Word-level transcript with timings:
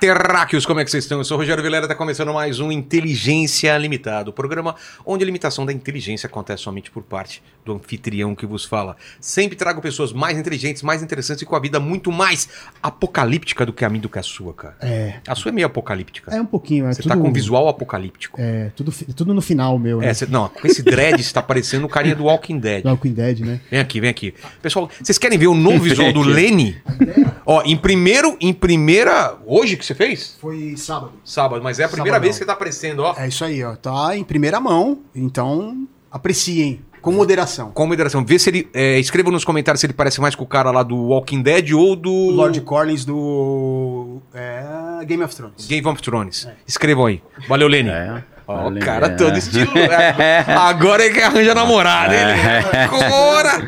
terráqueos, 0.00 0.66
como 0.66 0.80
é 0.80 0.84
que 0.84 0.90
vocês 0.90 1.04
estão? 1.04 1.18
Eu 1.18 1.24
sou 1.24 1.36
o 1.36 1.40
Rogério 1.40 1.62
Vilera, 1.62 1.84
está 1.84 1.94
começando 1.94 2.32
mais 2.32 2.60
um 2.60 2.70
Inteligência 2.70 3.76
Limitada, 3.78 4.28
o 4.30 4.32
programa 4.32 4.74
onde 5.04 5.24
a 5.24 5.26
limitação 5.26 5.64
da 5.64 5.72
inteligência 5.72 6.26
acontece 6.26 6.62
somente 6.62 6.90
por 6.90 7.02
parte 7.02 7.42
do 7.64 7.72
anfitrião 7.72 8.34
que 8.34 8.46
vos 8.46 8.64
fala. 8.64 8.96
Sempre 9.20 9.56
trago 9.56 9.80
pessoas 9.80 10.12
mais 10.12 10.38
inteligentes, 10.38 10.82
mais 10.82 11.02
interessantes 11.02 11.42
e 11.42 11.46
com 11.46 11.56
a 11.56 11.60
vida 11.60 11.80
muito 11.80 12.12
mais 12.12 12.48
apocalíptica 12.82 13.64
do 13.64 13.72
que 13.72 13.84
a 13.84 13.88
minha 13.88 14.02
do 14.02 14.08
que 14.08 14.18
a 14.18 14.22
sua, 14.22 14.52
cara. 14.52 14.76
É. 14.80 15.14
A 15.26 15.34
sua 15.34 15.50
é 15.50 15.52
meio 15.52 15.66
apocalíptica. 15.66 16.34
É 16.34 16.40
um 16.40 16.46
pouquinho. 16.46 16.86
É 16.86 16.92
Você 16.92 17.02
tudo, 17.02 17.12
tá 17.12 17.16
com 17.16 17.32
visual 17.32 17.66
apocalíptico. 17.68 18.38
É, 18.40 18.70
tudo, 18.76 18.92
tudo 19.14 19.32
no 19.32 19.40
final, 19.40 19.78
meu. 19.78 20.02
É, 20.02 20.06
né? 20.06 20.14
cê- 20.14 20.26
não, 20.26 20.48
com 20.48 20.66
esse 20.66 20.82
dread 20.82 21.22
você 21.22 21.32
tá 21.32 21.42
parecendo 21.42 21.86
o 21.86 21.88
carinha 21.88 22.14
do 22.14 22.24
Walking 22.24 22.58
Dead. 22.58 22.84
Walking 22.84 23.12
Dead, 23.12 23.40
né? 23.40 23.60
Vem 23.70 23.80
aqui, 23.80 24.00
vem 24.00 24.10
aqui. 24.10 24.34
Pessoal, 24.60 24.90
vocês 25.02 25.16
querem 25.18 25.38
ver 25.38 25.46
o 25.46 25.54
novo 25.54 25.80
visual 25.80 26.12
do 26.12 26.20
Lenny? 26.20 26.76
Ó, 27.46 27.62
em 27.64 27.76
primeiro, 27.76 28.36
em 28.40 28.52
primeira. 28.52 29.36
Hoje 29.46 29.76
que 29.76 29.85
você 29.86 29.94
fez? 29.94 30.36
Foi 30.40 30.76
sábado. 30.76 31.12
Sábado, 31.24 31.62
mas 31.62 31.78
é 31.78 31.84
a 31.84 31.88
primeira 31.88 32.16
Sabadão. 32.16 32.22
vez 32.22 32.36
que 32.36 32.38
você 32.40 32.46
tá 32.46 32.52
aparecendo, 32.52 33.00
ó. 33.00 33.14
É 33.16 33.28
isso 33.28 33.44
aí, 33.44 33.62
ó. 33.62 33.74
Tá 33.76 34.16
em 34.16 34.24
primeira 34.24 34.60
mão, 34.60 35.00
então 35.14 35.86
apreciem. 36.10 36.80
Com 37.00 37.12
moderação. 37.12 37.70
Com 37.70 37.86
moderação. 37.86 38.24
Vê 38.24 38.36
se 38.36 38.50
ele. 38.50 38.68
É, 38.74 38.98
escreva 38.98 39.30
nos 39.30 39.44
comentários 39.44 39.80
se 39.80 39.86
ele 39.86 39.92
parece 39.92 40.20
mais 40.20 40.34
com 40.34 40.42
o 40.42 40.46
cara 40.46 40.72
lá 40.72 40.82
do 40.82 40.96
Walking 40.96 41.40
Dead 41.40 41.70
ou 41.70 41.94
do. 41.94 42.10
Lord 42.10 42.60
Collins 42.62 43.04
do 43.04 44.20
é, 44.34 45.04
Game 45.04 45.22
of 45.22 45.34
Thrones. 45.34 45.66
Game 45.68 45.86
of 45.86 46.02
Thrones. 46.02 46.48
Escrevam 46.66 47.06
aí. 47.06 47.22
Valeu, 47.46 47.68
Lenny. 47.68 47.90
É. 47.90 48.24
Ó, 48.48 48.68
o 48.68 48.78
cara 48.78 49.06
é. 49.06 49.10
todo 49.10 49.36
estilo. 49.36 49.76
é. 49.76 50.44
Agora 50.46 51.04
é 51.04 51.10
que 51.10 51.20
arranja 51.20 51.52
namorada, 51.54 52.14
hein? 52.14 52.20
Agora! 52.92 53.66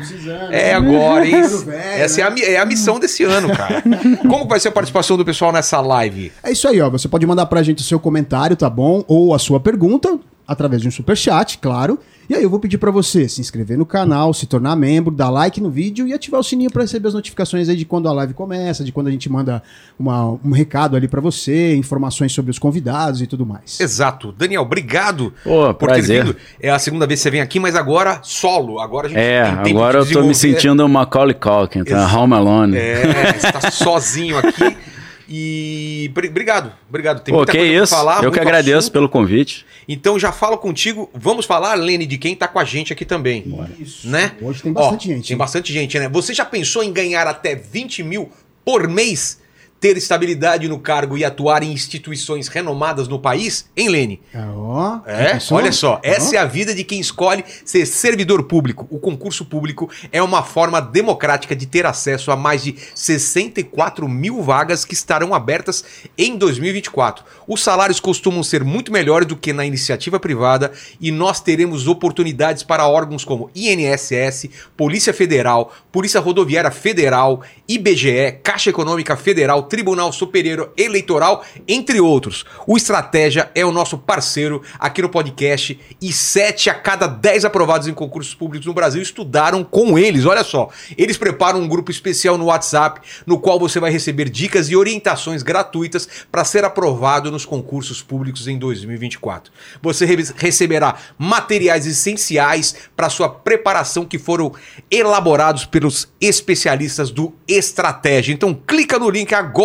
É 0.51 0.73
agora, 0.73 1.27
hein? 1.27 1.41
Velho, 1.41 1.71
Essa 2.01 2.21
é, 2.21 2.23
a, 2.23 2.33
é 2.53 2.57
a 2.57 2.65
missão 2.65 2.97
desse 2.97 3.23
ano, 3.23 3.49
cara. 3.55 3.83
Como 4.29 4.47
vai 4.47 4.59
ser 4.59 4.69
a 4.69 4.71
participação 4.71 5.17
do 5.17 5.25
pessoal 5.25 5.51
nessa 5.51 5.81
live? 5.81 6.31
É 6.41 6.51
isso 6.51 6.67
aí, 6.67 6.79
ó. 6.79 6.89
Você 6.89 7.07
pode 7.09 7.25
mandar 7.25 7.45
pra 7.47 7.61
gente 7.61 7.79
o 7.79 7.83
seu 7.83 7.99
comentário, 7.99 8.55
tá 8.55 8.69
bom? 8.69 9.03
Ou 9.07 9.33
a 9.33 9.39
sua 9.39 9.59
pergunta, 9.59 10.17
através 10.47 10.81
de 10.81 10.87
um 10.87 10.91
superchat, 10.91 11.57
claro. 11.57 11.99
E 12.29 12.35
aí 12.35 12.43
eu 12.43 12.49
vou 12.49 12.59
pedir 12.59 12.77
pra 12.77 12.91
você 12.91 13.27
se 13.27 13.41
inscrever 13.41 13.75
no 13.75 13.87
canal, 13.87 14.31
se 14.35 14.45
tornar 14.45 14.75
membro, 14.75 15.11
dar 15.11 15.31
like 15.31 15.59
no 15.59 15.71
vídeo 15.71 16.07
e 16.07 16.13
ativar 16.13 16.39
o 16.39 16.43
sininho 16.43 16.69
pra 16.69 16.83
receber 16.83 17.07
as 17.07 17.15
notificações 17.15 17.67
aí 17.69 17.75
de 17.75 17.85
quando 17.85 18.07
a 18.07 18.11
live 18.13 18.35
começa, 18.35 18.83
de 18.83 18.91
quando 18.91 19.07
a 19.07 19.11
gente 19.11 19.27
manda 19.27 19.63
uma- 19.97 20.33
um 20.45 20.51
recado 20.51 20.95
ali 20.95 21.07
pra 21.07 21.19
você, 21.19 21.75
informações 21.75 22.31
sobre 22.31 22.51
os 22.51 22.59
convidados 22.59 23.19
e 23.23 23.25
tudo 23.25 23.47
mais. 23.47 23.79
Exato. 23.79 24.31
Daniel, 24.31 24.61
obrigado 24.61 25.33
Pô, 25.43 25.73
por 25.73 25.87
ter 25.87 25.93
prazer. 25.95 26.23
vindo. 26.25 26.35
É 26.61 26.69
a 26.69 26.77
segunda 26.77 27.07
vez 27.07 27.19
que 27.19 27.23
você 27.23 27.31
vem 27.31 27.41
aqui, 27.41 27.59
mas 27.59 27.75
agora 27.75 28.19
solo. 28.21 28.79
Agora 28.79 29.07
a 29.07 29.09
gente 29.09 29.19
É, 29.19 29.41
agora 29.41 29.97
eu 29.97 30.05
tô 30.11 30.21
me 30.21 30.35
sentindo 30.35 30.87
Macaulay 30.87 31.33
Culkin, 31.33 31.83
tá? 31.83 31.97
Exato. 31.97 32.15
Home 32.15 32.33
Alone. 32.35 32.77
É, 32.77 33.33
você 33.39 33.51
tá 33.51 33.71
sozinho 33.71 34.37
aqui. 34.37 34.77
E 35.31 36.09
bri- 36.13 36.27
obrigado, 36.29 36.73
obrigado. 36.89 37.21
Tem 37.23 37.31
Pô, 37.31 37.37
muita 37.39 37.51
que 37.51 37.57
coisa 37.59 37.73
pra 37.73 37.83
isso. 37.83 37.95
falar, 37.95 38.23
eu 38.23 38.31
que 38.31 38.39
agradeço 38.39 38.77
assunto. 38.79 38.93
pelo 38.93 39.07
convite. 39.07 39.63
Então 39.87 40.17
já 40.17 40.31
falo 40.31 40.57
contigo. 40.57 41.09
Vamos 41.13 41.45
falar, 41.45 41.75
Lene, 41.75 42.05
de 42.07 42.17
quem 42.17 42.35
tá 42.35 42.47
com 42.47 42.57
a 42.57 42.63
gente 42.65 42.91
aqui 42.91 43.05
também. 43.05 43.45
Isso. 43.79 44.07
Né? 44.09 44.31
Hoje 44.41 44.63
tem 44.63 44.73
bastante 44.73 45.07
Ó, 45.09 45.13
gente. 45.13 45.27
Tem 45.27 45.37
bastante 45.37 45.71
gente, 45.71 45.99
né? 45.99 46.09
Você 46.09 46.33
já 46.33 46.43
pensou 46.45 46.83
em 46.83 46.91
ganhar 46.91 47.27
até 47.27 47.53
20 47.53 48.01
mil 48.03 48.31
por 48.65 48.87
mês? 48.87 49.39
Ter 49.79 49.95
estabilidade 49.97 50.67
no 50.67 50.79
cargo 50.79 51.17
e 51.17 51.23
atuar 51.23 51.63
em 51.63 51.71
instituições 51.71 52.47
renomadas 52.47 53.07
no 53.07 53.19
país? 53.19 53.69
Hein, 53.75 53.89
Lene? 53.89 54.21
Ó, 54.35 54.99
É, 55.05 55.39
olha 55.51 55.71
só, 55.71 55.99
essa 56.03 56.31
Ó. 56.31 56.33
é 56.35 56.37
a 56.37 56.45
vida 56.45 56.75
de 56.75 56.83
quem 56.83 56.99
escolhe 56.99 57.43
ser 57.63 57.85
servidor 57.85 58.43
público. 58.43 58.87
O 58.89 58.99
concurso 58.99 59.45
público 59.45 59.89
é 60.11 60.21
uma 60.21 60.43
forma 60.43 60.81
democrática 60.81 61.55
de 61.55 61.65
ter 61.65 61.85
acesso 61.85 62.31
a 62.31 62.35
mais 62.35 62.63
de 62.63 62.75
64 62.93 64.07
mil 64.07 64.41
vagas 64.41 64.83
que 64.83 64.93
estarão 64.93 65.33
abertas 65.33 65.83
em 66.17 66.37
2024. 66.37 67.23
Os 67.47 67.63
salários 67.63 67.99
costumam 67.99 68.43
ser 68.43 68.63
muito 68.63 68.91
melhores 68.91 69.27
do 69.27 69.35
que 69.35 69.53
na 69.53 69.65
iniciativa 69.65 70.19
privada 70.19 70.71
e 70.99 71.11
nós 71.11 71.39
teremos 71.39 71.87
oportunidades 71.87 72.63
para 72.63 72.87
órgãos 72.87 73.23
como 73.23 73.49
INSS, 73.55 74.49
Polícia 74.75 75.13
Federal, 75.13 75.73
Polícia 75.91 76.19
Rodoviária 76.19 76.71
Federal, 76.71 77.41
IBGE, 77.67 78.39
Caixa 78.43 78.69
Econômica 78.69 79.15
Federal, 79.15 79.63
Tribunal 79.69 80.11
Superior 80.11 80.73
Eleitoral, 80.75 81.45
entre 81.67 82.01
outros. 82.01 82.43
O 82.65 82.75
Estratégia 82.75 83.49
é 83.53 83.63
o 83.63 83.71
nosso 83.71 83.97
parceiro 83.97 84.61
aqui 84.79 85.01
no 85.01 85.09
podcast 85.09 85.79
e 86.01 86.11
sete 86.11 86.69
a 86.69 86.73
cada 86.73 87.05
dez 87.07 87.45
aprovados 87.45 87.87
em 87.87 87.93
concursos 87.93 88.33
públicos 88.33 88.65
no 88.65 88.73
Brasil 88.73 89.01
estudaram 89.01 89.63
com 89.63 89.97
eles. 89.97 90.25
Olha 90.25 90.43
só, 90.43 90.69
eles 90.97 91.17
preparam 91.17 91.59
um 91.61 91.67
grupo 91.67 91.91
especial 91.91 92.37
no 92.37 92.45
WhatsApp 92.45 92.99
no 93.25 93.39
qual 93.39 93.59
você 93.59 93.79
vai 93.79 93.91
receber 93.91 94.27
dicas 94.29 94.69
e 94.69 94.75
orientações 94.75 95.43
gratuitas 95.43 96.09
para 96.31 96.43
ser 96.43 96.65
aprovado 96.65 97.29
nos 97.31 97.45
concursos 97.45 98.01
públicos 98.01 98.47
em 98.47 98.57
2024. 98.57 99.51
Você 99.81 100.05
re- 100.05 100.33
receberá 100.35 100.95
materiais 101.17 101.85
essenciais 101.85 102.75
para 102.95 103.09
sua 103.09 103.29
preparação 103.29 104.03
que 104.05 104.17
foram 104.17 104.51
elaborados 104.89 105.65
pelos 105.65 106.07
especialistas 106.19 107.11
do 107.11 107.33
Estratégia. 107.47 108.33
Então 108.33 108.53
clica 108.53 108.97
no 108.97 109.09
link 109.09 109.33
agora 109.35 109.58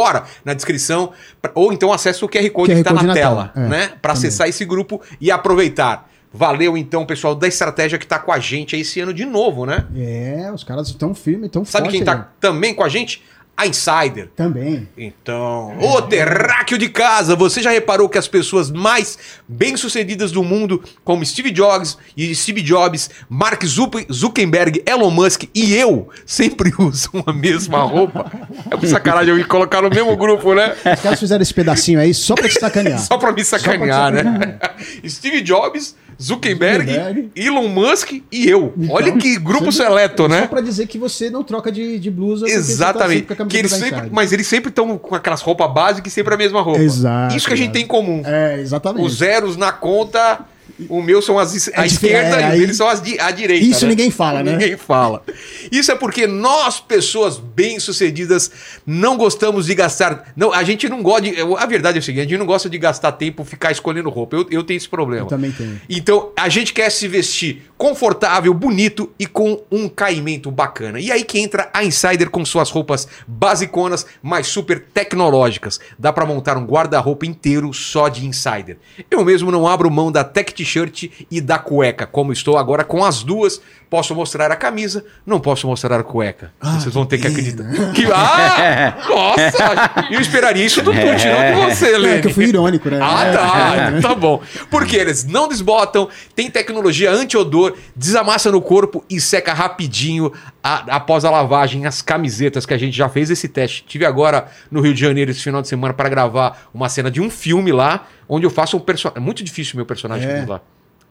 na 0.44 0.55
descrição 0.55 1.12
ou 1.55 1.72
então 1.72 1.93
acessa 1.93 2.25
o 2.25 2.28
QR 2.28 2.49
Code 2.50 2.72
QR 2.72 2.75
que 2.75 2.81
está 2.81 2.93
na 2.93 3.03
na 3.03 3.15
tela, 3.15 3.53
tela, 3.55 3.66
é, 3.66 3.69
né? 3.69 3.93
Para 4.00 4.12
acessar 4.12 4.49
esse 4.49 4.65
grupo 4.65 5.00
e 5.21 5.31
aproveitar. 5.31 6.09
Valeu 6.37 6.77
então, 6.77 7.06
pessoal 7.06 7.32
da 7.32 7.47
Estratégia 7.47 7.97
que 7.97 8.06
tá 8.06 8.19
com 8.19 8.32
a 8.32 8.41
gente 8.41 8.75
aí 8.75 8.82
esse 8.82 8.99
ano 8.99 9.15
de 9.15 9.25
novo, 9.25 9.65
né? 9.65 9.87
É, 9.94 10.50
os 10.53 10.65
caras 10.65 10.88
estão 10.88 11.15
firmes, 11.15 11.47
estão 11.47 11.65
Sabe 11.65 11.88
quem 11.88 12.00
aí. 12.00 12.05
tá 12.05 12.28
também 12.41 12.75
com 12.75 12.82
a 12.82 12.88
gente? 12.88 13.22
A 13.57 13.67
Insider. 13.67 14.29
Também. 14.35 14.89
Então, 14.99 15.79
ô 15.79 16.03
terráqueo 16.03 16.77
de 16.77 16.89
casa, 16.89 17.37
você 17.37 17.63
já 17.63 17.71
reparou 17.71 18.09
que 18.09 18.19
as 18.19 18.27
pessoas 18.27 18.71
mais 18.71 19.17
bem-sucedidas 19.47 20.33
do 20.33 20.43
mundo, 20.43 20.83
como 21.05 21.25
Steve 21.25 21.53
Jobs 21.53 21.97
e 22.17 22.35
Steve 22.35 22.63
Jobs, 22.63 23.11
Mark 23.29 23.63
Zuckerberg, 23.65 24.83
Elon 24.85 25.11
Musk 25.11 25.45
e 25.55 25.75
eu, 25.75 26.09
sempre 26.27 26.73
usam 26.79 27.23
a 27.27 27.33
mesma 27.33 27.83
roupa? 27.83 28.31
É 28.71 28.77
por 28.77 28.89
sacanagem 28.89 29.31
eu 29.31 29.37
me 29.37 29.45
colocar 29.45 29.81
no 29.83 29.89
mesmo 29.91 30.17
grupo, 30.17 30.53
né? 30.53 30.75
Os 30.95 31.01
caras 31.01 31.21
fizeram 31.21 31.43
esse 31.43 31.55
pedacinho 31.55 32.01
aí 32.01 32.13
só 32.13 32.35
pra 32.35 32.49
te 32.49 32.59
sacanear. 32.59 32.99
Só 33.05 33.19
pra 33.19 33.33
me 33.33 33.45
sacanear, 33.45 34.13
pra 34.13 34.23
te 34.23 34.29
né? 34.29 34.59
Steve 35.07 35.43
Jobs, 35.43 35.95
Zuckerberg, 36.23 36.87
Zuckerberg. 36.91 37.31
Elon 37.37 37.69
Musk 37.69 38.13
e 38.31 38.49
eu. 38.49 38.73
Olha 38.91 39.13
que 39.17 39.39
grupo 39.39 39.71
Só- 39.73 39.85
seleto, 39.85 40.23
Só 40.25 40.29
né? 40.29 40.47
pra 40.47 40.61
dizer 40.61 40.87
que 40.87 40.99
você 40.99 41.31
não 41.31 41.43
troca 41.43 41.71
de, 41.71 41.99
de 41.99 42.11
blusa. 42.11 42.47
tá 42.47 42.53
Exatamente. 42.53 43.33
a 43.33 43.45
que 43.47 43.57
eles 43.57 43.73
sempre, 43.73 44.09
mas 44.11 44.33
eles 44.33 44.47
sempre 44.47 44.69
estão 44.71 44.97
com 44.99 45.15
aquelas 45.15 45.41
roupas 45.41 45.73
básicas 45.73 46.13
e 46.13 46.15
sempre 46.15 46.35
a 46.35 46.37
mesma 46.37 46.61
roupa. 46.63 46.81
Exato, 46.81 47.37
Isso 47.37 47.47
que 47.47 47.53
a 47.55 47.57
gente 47.57 47.73
tem 47.73 47.85
em 47.85 47.87
comum. 47.87 48.23
É, 48.25 48.61
exatamente. 48.61 49.05
Os 49.05 49.17
zeros 49.19 49.57
na 49.57 49.73
conta, 49.73 50.41
o 50.89 51.01
meu 51.03 51.23
são 51.23 51.39
as 51.39 51.53
a 51.53 51.55
É 51.55 51.87
dife- 51.87 52.07
esquerda 52.07 52.41
é, 52.41 52.57
e 52.57 52.61
deles 52.61 52.77
são 52.77 52.89
as 52.89 53.01
di 53.01 53.19
a 53.21 53.31
direita. 53.31 53.65
Isso 53.65 53.85
né? 53.85 53.91
ninguém 53.91 54.11
fala, 54.11 54.43
né? 54.43 54.53
Ninguém 54.53 54.77
fala. 54.77 55.23
Isso 55.71 55.93
é 55.93 55.95
porque 55.95 56.27
nós, 56.27 56.81
pessoas 56.81 57.39
bem-sucedidas, 57.39 58.51
não 58.87 59.17
gostamos 59.17 59.67
de 59.67 59.75
gastar. 59.75 60.33
Não, 60.37 60.53
a 60.53 60.63
gente 60.63 60.89
não 60.89 61.03
gosta 61.03 61.23
de. 61.23 61.35
A 61.59 61.67
verdade 61.67 61.99
é 61.99 62.01
o 62.01 62.03
seguinte: 62.03 62.27
a 62.27 62.29
gente 62.29 62.39
não 62.39 62.47
gosta 62.47 62.69
de 62.69 62.79
gastar 62.79 63.13
tempo 63.13 63.45
ficar 63.45 63.71
escolhendo 63.73 64.09
roupa. 64.11 64.37
Eu, 64.37 64.47
eu 64.51 64.63
tenho 64.65 64.77
esse 64.79 64.89
problema. 64.89 65.23
Eu 65.25 65.29
também 65.29 65.53
tenho. 65.53 65.81
Então, 65.89 66.31
a 66.37 66.49
gente 66.49 66.73
quer 66.73 66.91
se 66.91 67.07
vestir 67.09 67.63
confortável, 67.77 68.55
bonito 68.55 69.11
e 69.19 69.27
com 69.27 69.61
um 69.71 69.89
caimento 69.89 70.51
bacana. 70.51 70.99
E 71.01 71.11
aí 71.13 71.25
que 71.25 71.39
entra 71.39 71.69
a 71.75 71.85
Insider 71.85 72.31
com 72.31 72.45
suas 72.45 72.71
roupas 72.71 73.07
basiconas, 73.27 74.07
mas 74.23 74.47
super 74.47 74.81
tecnológicas. 74.95 75.79
Dá 75.99 76.13
pra 76.13 76.25
montar 76.25 76.57
um 76.57 76.65
guarda-roupa 76.65 77.27
inteiro 77.27 77.73
só 77.75 78.09
de 78.09 78.25
Insider. 78.27 78.79
Eu 79.11 79.25
mesmo 79.25 79.51
não 79.51 79.67
abro 79.69 79.91
mão 79.91 80.11
da 80.11 80.25
tech 80.25 80.54
t-shirt 80.55 81.11
e 81.31 81.41
da 81.41 81.59
cueca, 81.59 82.06
como 82.06 82.33
estou 82.33 82.56
agora 82.56 82.85
com 82.85 83.05
as 83.05 83.23
duas. 83.23 83.61
Posso 83.91 84.12
mostrar 84.15 84.51
a 84.51 84.56
camisa, 84.56 85.05
não 85.25 85.39
posso 85.39 85.69
mostrar 85.69 86.01
a 86.01 86.03
cueca. 86.03 86.53
Ah, 86.61 86.81
Vocês 86.81 86.93
vão 86.93 87.06
ter 87.06 87.19
que 87.19 87.29
acreditar. 87.29 87.65
Que, 87.95 88.06
ah! 88.12 88.97
Nossa! 89.09 90.09
Eu 90.11 90.21
esperaria 90.21 90.65
isso 90.65 90.83
do 90.83 90.91
Tuti, 90.93 91.27
não 91.29 91.67
de 91.67 91.71
você, 91.75 91.95
É 91.95 91.99
Lene. 91.99 92.23
que 92.23 92.27
eu 92.29 92.33
fui 92.33 92.47
irônico, 92.47 92.91
né? 92.91 92.99
Ah, 93.01 93.25
É, 93.25 93.33
tá. 93.33 93.75
é. 93.99 94.01
Tá 94.01 94.15
bom. 94.15 94.43
Porque 94.71 94.97
eles 94.97 95.25
não 95.25 95.47
desbotam, 95.47 96.09
tem 96.35 96.51
tecnologia 96.51 97.11
anti-odor, 97.12 97.75
desamassa 97.95 98.50
no 98.50 98.61
corpo 98.61 99.05
e 99.09 99.21
seca 99.21 99.53
rapidinho 99.53 100.33
a- 100.62 100.85
após 100.97 101.25
a 101.25 101.31
lavagem 101.31 101.87
as 101.87 102.03
camisetas 102.03 102.67
que 102.67 102.75
a 102.75 102.79
gente 102.79 102.97
já 102.97 103.09
fez 103.09 103.31
esse 103.31 103.47
teste. 103.49 103.85
Tive 103.87 104.05
agora 104.05 104.47
no 104.71 104.81
Rio 104.81 104.95
de 104.95 105.00
Janeiro 105.00 105.31
esse 105.31 105.41
final 105.43 105.62
de 105.62 105.69
semana 105.69 105.95
para 105.95 106.09
gravar 106.09 106.69
uma 106.75 106.89
cena 106.89 107.11
de 107.11 107.21
um 107.21 107.31
filme 107.31 107.71
lá, 107.71 108.07
onde 108.29 108.47
eu 108.47 108.50
faço 108.50 108.76
um 108.76 108.81
personagem. 108.81 109.23
É 109.23 109.25
muito 109.25 109.43
difícil 109.44 109.76
meu 109.76 109.87
personagem 109.87 110.29
É. 110.29 110.44
lá. 110.47 110.61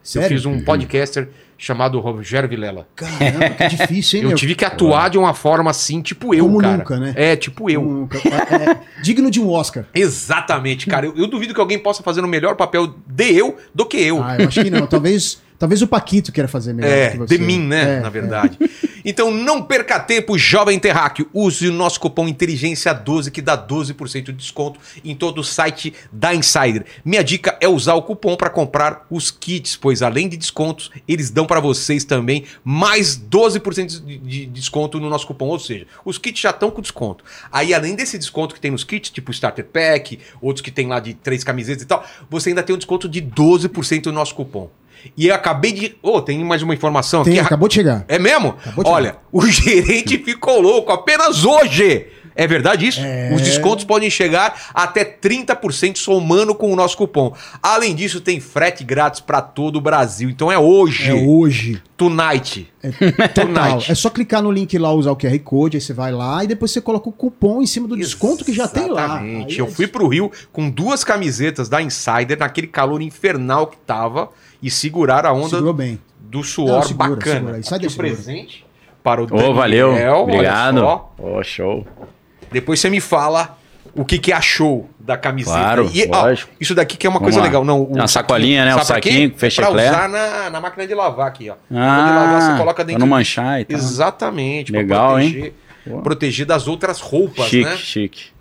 Sério? 0.02 0.26
Eu 0.26 0.28
fiz 0.28 0.44
um 0.44 0.62
podcaster 0.62 1.30
chamado 1.56 1.98
Rogério 1.98 2.46
Vilela. 2.46 2.86
Caramba, 2.94 3.48
que 3.50 3.68
difícil, 3.74 4.18
hein, 4.18 4.22
Eu 4.24 4.28
meu? 4.28 4.36
tive 4.36 4.54
que 4.54 4.62
atuar 4.62 5.08
de 5.08 5.16
uma 5.16 5.32
forma 5.32 5.70
assim, 5.70 6.02
tipo 6.02 6.34
eu, 6.34 6.44
Como 6.44 6.58
cara. 6.60 6.76
nunca, 6.76 7.00
né? 7.00 7.14
É, 7.16 7.34
tipo 7.36 7.70
eu. 7.70 7.80
Um- 7.80 8.06
é, 8.12 8.70
é, 8.72 8.80
digno 9.02 9.30
de 9.30 9.40
um 9.40 9.48
Oscar. 9.50 9.86
Exatamente, 9.94 10.86
cara. 10.86 11.06
Eu, 11.06 11.16
eu 11.16 11.26
duvido 11.26 11.54
que 11.54 11.60
alguém 11.60 11.78
possa 11.78 12.02
fazer 12.02 12.22
um 12.22 12.26
melhor 12.26 12.54
papel 12.54 12.94
de 13.06 13.32
eu 13.34 13.56
do 13.74 13.86
que 13.86 13.96
eu. 13.96 14.22
Ah, 14.22 14.36
eu 14.38 14.48
acho 14.48 14.62
que 14.62 14.68
não. 14.68 14.86
Talvez, 14.86 15.40
Talvez 15.64 15.80
o 15.80 15.86
Paquito 15.86 16.30
queira 16.30 16.46
fazer 16.46 16.74
melhor 16.74 16.92
É, 16.92 17.10
que 17.12 17.16
você. 17.16 17.38
de 17.38 17.42
mim, 17.42 17.58
né? 17.58 17.96
É, 17.96 18.00
na 18.00 18.08
é. 18.08 18.10
verdade. 18.10 18.58
Então 19.02 19.30
não 19.30 19.62
perca 19.62 19.98
tempo, 19.98 20.36
jovem 20.36 20.78
terráqueo. 20.78 21.26
Use 21.32 21.68
o 21.68 21.72
nosso 21.72 21.98
cupom 21.98 22.26
Inteligência12 22.26 23.30
que 23.30 23.40
dá 23.40 23.56
12% 23.56 24.24
de 24.24 24.32
desconto 24.32 24.78
em 25.02 25.14
todo 25.14 25.38
o 25.38 25.44
site 25.44 25.94
da 26.12 26.34
Insider. 26.34 26.84
Minha 27.02 27.24
dica 27.24 27.56
é 27.62 27.68
usar 27.68 27.94
o 27.94 28.02
cupom 28.02 28.36
para 28.36 28.50
comprar 28.50 29.06
os 29.10 29.30
kits, 29.30 29.74
pois 29.74 30.02
além 30.02 30.28
de 30.28 30.36
descontos, 30.36 30.90
eles 31.08 31.30
dão 31.30 31.46
para 31.46 31.60
vocês 31.60 32.04
também 32.04 32.44
mais 32.62 33.16
12% 33.18 34.04
de, 34.04 34.18
de 34.18 34.46
desconto 34.46 35.00
no 35.00 35.08
nosso 35.08 35.26
cupom. 35.26 35.48
Ou 35.48 35.58
seja, 35.58 35.86
os 36.04 36.18
kits 36.18 36.40
já 36.40 36.50
estão 36.50 36.70
com 36.70 36.82
desconto. 36.82 37.24
Aí, 37.50 37.72
além 37.72 37.94
desse 37.94 38.18
desconto 38.18 38.54
que 38.54 38.60
tem 38.60 38.70
nos 38.70 38.84
kits, 38.84 39.08
tipo 39.10 39.30
Starter 39.30 39.64
Pack, 39.64 40.18
outros 40.42 40.62
que 40.62 40.70
tem 40.70 40.86
lá 40.88 41.00
de 41.00 41.14
três 41.14 41.42
camisetas 41.42 41.82
e 41.82 41.86
tal, 41.86 42.04
você 42.28 42.50
ainda 42.50 42.62
tem 42.62 42.74
um 42.74 42.78
desconto 42.78 43.08
de 43.08 43.22
12% 43.22 44.06
no 44.06 44.12
nosso 44.12 44.34
cupom. 44.34 44.70
E 45.16 45.28
eu 45.28 45.34
acabei 45.34 45.72
de. 45.72 45.96
Ô, 46.02 46.20
tem 46.20 46.42
mais 46.44 46.62
uma 46.62 46.74
informação 46.74 47.22
Tem, 47.22 47.34
aqui. 47.34 47.46
acabou 47.46 47.68
de 47.68 47.74
chegar. 47.74 48.04
É 48.08 48.18
mesmo? 48.18 48.56
Acabou 48.60 48.84
de 48.84 48.90
Olha, 48.90 49.16
o 49.32 49.44
gerente 49.46 50.18
ficou 50.18 50.60
louco 50.60 50.92
apenas 50.92 51.44
hoje. 51.44 52.06
É 52.36 52.46
verdade 52.46 52.86
isso? 52.86 53.00
É. 53.00 53.32
Os 53.32 53.40
descontos 53.42 53.84
podem 53.84 54.10
chegar 54.10 54.70
até 54.74 55.04
30% 55.04 55.96
somando 55.96 56.54
com 56.54 56.72
o 56.72 56.76
nosso 56.76 56.96
cupom. 56.96 57.32
Além 57.62 57.94
disso, 57.94 58.20
tem 58.20 58.40
frete 58.40 58.82
grátis 58.82 59.20
para 59.20 59.40
todo 59.40 59.76
o 59.76 59.80
Brasil. 59.80 60.28
Então 60.28 60.50
é 60.50 60.58
hoje. 60.58 61.10
É 61.10 61.14
hoje. 61.14 61.80
Tonight. 61.96 62.72
Total. 63.34 63.46
Tonight. 63.46 63.90
É 63.90 63.94
só 63.94 64.10
clicar 64.10 64.42
no 64.42 64.50
link 64.50 64.76
lá, 64.76 64.92
usar 64.92 65.12
o 65.12 65.16
QR 65.16 65.38
Code, 65.38 65.76
aí 65.76 65.80
você 65.80 65.92
vai 65.92 66.10
lá 66.10 66.42
e 66.42 66.48
depois 66.48 66.72
você 66.72 66.80
coloca 66.80 67.08
o 67.08 67.12
cupom 67.12 67.62
em 67.62 67.66
cima 67.66 67.86
do 67.86 67.96
desconto 67.96 68.44
que 68.44 68.52
já 68.52 68.66
tem 68.66 68.88
lá. 68.88 69.04
Exatamente. 69.04 69.58
Eu 69.58 69.66
é 69.66 69.70
fui 69.70 69.86
pro 69.86 70.08
Rio 70.08 70.30
com 70.52 70.68
duas 70.68 71.04
camisetas 71.04 71.68
da 71.68 71.80
Insider, 71.80 72.36
naquele 72.38 72.66
calor 72.66 73.00
infernal 73.00 73.68
que 73.68 73.76
tava, 73.76 74.30
e 74.64 74.70
segurar 74.70 75.26
a 75.26 75.32
onda 75.32 75.60
do 76.20 76.42
suor 76.42 76.68
Não, 76.68 76.82
segura, 76.82 77.08
bacana. 77.10 77.34
segura. 77.36 77.58
Insider 77.58 77.76
Aqui 77.76 77.86
o 77.86 77.90
segura. 77.90 78.08
presente 78.08 78.66
para 79.02 79.22
o 79.22 79.24
Ô, 79.30 79.54
valeu. 79.54 79.90
olha 79.92 80.14
Obrigado. 80.16 80.78
só. 80.80 81.14
Ô, 81.18 81.42
show. 81.44 81.86
Depois 82.50 82.80
você 82.80 82.88
me 82.88 83.00
fala 83.00 83.58
o 83.94 84.04
que, 84.04 84.18
que 84.18 84.32
achou 84.32 84.88
da 84.98 85.16
camiseta. 85.16 85.56
Claro, 85.58 85.90
e, 85.92 86.08
ó, 86.10 86.34
isso 86.58 86.74
daqui 86.74 86.96
que 86.96 87.06
é 87.06 87.10
uma 87.10 87.18
Vamos 87.20 87.26
coisa 87.26 87.38
lá. 87.40 87.44
legal. 87.44 87.64
Não, 87.64 87.82
o 87.82 87.92
uma 87.94 88.08
sacolinha, 88.08 88.64
né? 88.64 88.72
Um 88.72 88.76
pra 88.78 88.84
quê? 88.86 88.92
saquinho 89.10 89.26
É 89.26 89.28
pra 89.28 89.38
fecheclé. 89.38 89.88
usar 89.90 90.08
na, 90.08 90.50
na 90.50 90.60
máquina 90.60 90.86
de 90.86 90.94
lavar 90.94 91.28
aqui, 91.28 91.50
ó. 91.50 91.54
Ah, 91.70 91.74
máquina 91.74 92.06
de 92.08 92.14
lavar, 92.14 92.40
você 92.42 92.58
coloca 92.58 92.74
pra 92.74 92.84
dentro. 92.84 93.00
não 93.00 93.06
manchar 93.06 93.60
e 93.60 93.64
tal. 93.66 93.76
Exatamente. 93.78 94.72
pra 94.72 94.80
Legal, 94.80 95.20
hein? 95.20 95.30
proteger, 95.30 95.54
Boa. 95.86 96.02
Proteger 96.02 96.46
das 96.46 96.66
outras 96.66 96.98
roupas, 97.00 97.46
Chique, 97.46 97.68
né? 97.68 97.76
chique. 97.76 98.22
E 98.28 98.33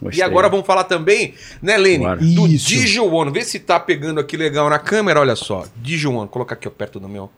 Gostei. 0.00 0.22
agora 0.22 0.48
vamos 0.48 0.66
falar 0.66 0.84
também, 0.84 1.34
né, 1.62 1.76
Lene? 1.76 2.04
Bora. 2.04 2.20
Do 2.20 2.46
Isso. 2.46 2.68
Digione. 2.68 3.30
Vê 3.30 3.44
se 3.44 3.58
tá 3.58 3.80
pegando 3.80 4.20
aqui 4.20 4.36
legal 4.36 4.68
na 4.68 4.78
câmera. 4.78 5.20
Olha 5.20 5.36
só. 5.36 5.64
Digione. 5.76 6.16
Vou 6.16 6.28
colocar 6.28 6.54
aqui 6.54 6.68
ó, 6.68 6.70
perto 6.70 7.00
do 7.00 7.08
meu. 7.08 7.30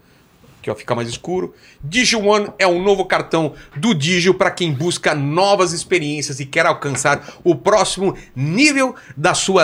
Aqui, 0.60 0.70
ó, 0.70 0.74
fica 0.74 0.92
mais 0.92 1.08
escuro. 1.08 1.54
Digione 1.82 2.48
é 2.58 2.66
um 2.66 2.82
novo 2.82 3.04
cartão 3.04 3.54
do 3.76 3.94
Digio 3.94 4.34
para 4.34 4.50
quem 4.50 4.72
busca 4.72 5.14
novas 5.14 5.72
experiências 5.72 6.40
e 6.40 6.46
quer 6.46 6.66
alcançar 6.66 7.34
o 7.44 7.54
próximo 7.54 8.16
nível 8.34 8.92
da 9.16 9.34
sua, 9.34 9.62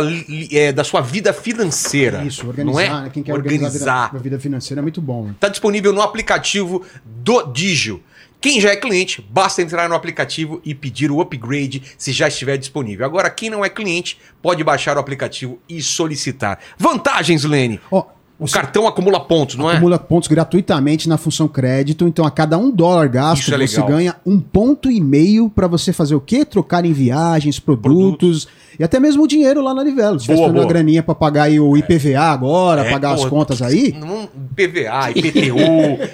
é, 0.53 0.71
da 0.71 0.85
sua 0.85 1.01
vida 1.01 1.33
financeira. 1.33 2.23
Isso, 2.25 2.47
organizar, 2.47 2.73
não 2.73 2.81
é? 2.81 3.03
né? 3.03 3.11
Quem 3.13 3.25
quer 3.25 3.33
organizar. 3.33 3.67
organizar, 3.67 4.11
a 4.15 4.19
vida, 4.19 4.39
financeira 4.39 4.81
é 4.81 4.83
muito 4.83 5.01
bom. 5.01 5.25
né? 5.25 5.33
Está 5.33 5.49
disponível 5.49 5.93
no 5.93 6.01
aplicativo 6.01 6.85
do 7.05 7.43
Digio. 7.53 8.01
Quem 8.45 8.61
já 8.61 8.69
é 8.73 8.77
cliente, 8.77 9.27
basta 9.31 9.63
entrar 9.63 9.89
no 9.89 9.95
aplicativo 9.95 10.61
e 10.63 10.75
pedir 10.75 11.11
o 11.11 11.19
upgrade 11.23 11.83
se 11.97 12.13
já 12.13 12.29
estiver 12.29 12.59
disponível. 12.59 13.07
Agora, 13.07 13.31
quem 13.31 13.49
não 13.49 13.65
é 13.65 13.71
cliente, 13.71 14.19
pode 14.43 14.63
baixar 14.63 14.99
o 14.99 15.01
aplicativo 15.01 15.59
e 15.67 15.81
solicitar. 15.81 16.59
Vantagens, 16.79 17.43
Lene. 17.45 17.81
Ó, 17.91 18.05
O 18.39 18.47
você 18.47 18.53
cartão 18.53 18.87
acumula 18.87 19.19
pontos, 19.19 19.55
não 19.57 19.71
é? 19.71 19.77
acumula 19.77 19.99
pontos 19.99 20.29
gratuitamente 20.29 21.09
na 21.09 21.17
função 21.17 21.49
crédito, 21.49 22.07
então 22.07 22.27
a 22.27 22.31
cada 22.31 22.59
um 22.59 22.71
dólar 22.71 23.09
gasto 23.09 23.49
é 23.55 23.67
você 23.67 23.77
legal. 23.81 23.89
ganha 23.89 24.17
um 24.27 24.39
ponto 24.39 24.91
e 24.91 25.01
meio 25.01 25.49
para 25.49 25.67
você 25.67 25.91
fazer 25.91 26.15
o 26.15 26.21
quê? 26.21 26.45
Trocar 26.45 26.85
em 26.85 26.93
viagens, 26.93 27.59
produtos, 27.59 28.47
e 28.79 28.85
até 28.85 28.99
mesmo 29.01 29.23
o 29.23 29.27
dinheiro 29.29 29.61
lá 29.63 29.73
na 29.75 29.83
Livelo. 29.83 30.19
Se 30.21 30.27
tiver 30.27 30.41
uma 30.47 30.65
graninha 30.67 31.03
para 31.03 31.15
pagar 31.15 31.45
aí 31.45 31.59
o 31.61 31.77
IPVA 31.77 32.21
agora, 32.21 32.83
É, 32.87 32.91
pagar 32.91 33.13
as 33.15 33.23
pô, 33.23 33.31
contas 33.31 33.61
aí, 33.63 33.93
Não, 33.99 34.27
PVA, 34.55 35.11
IPTU. 35.15 35.57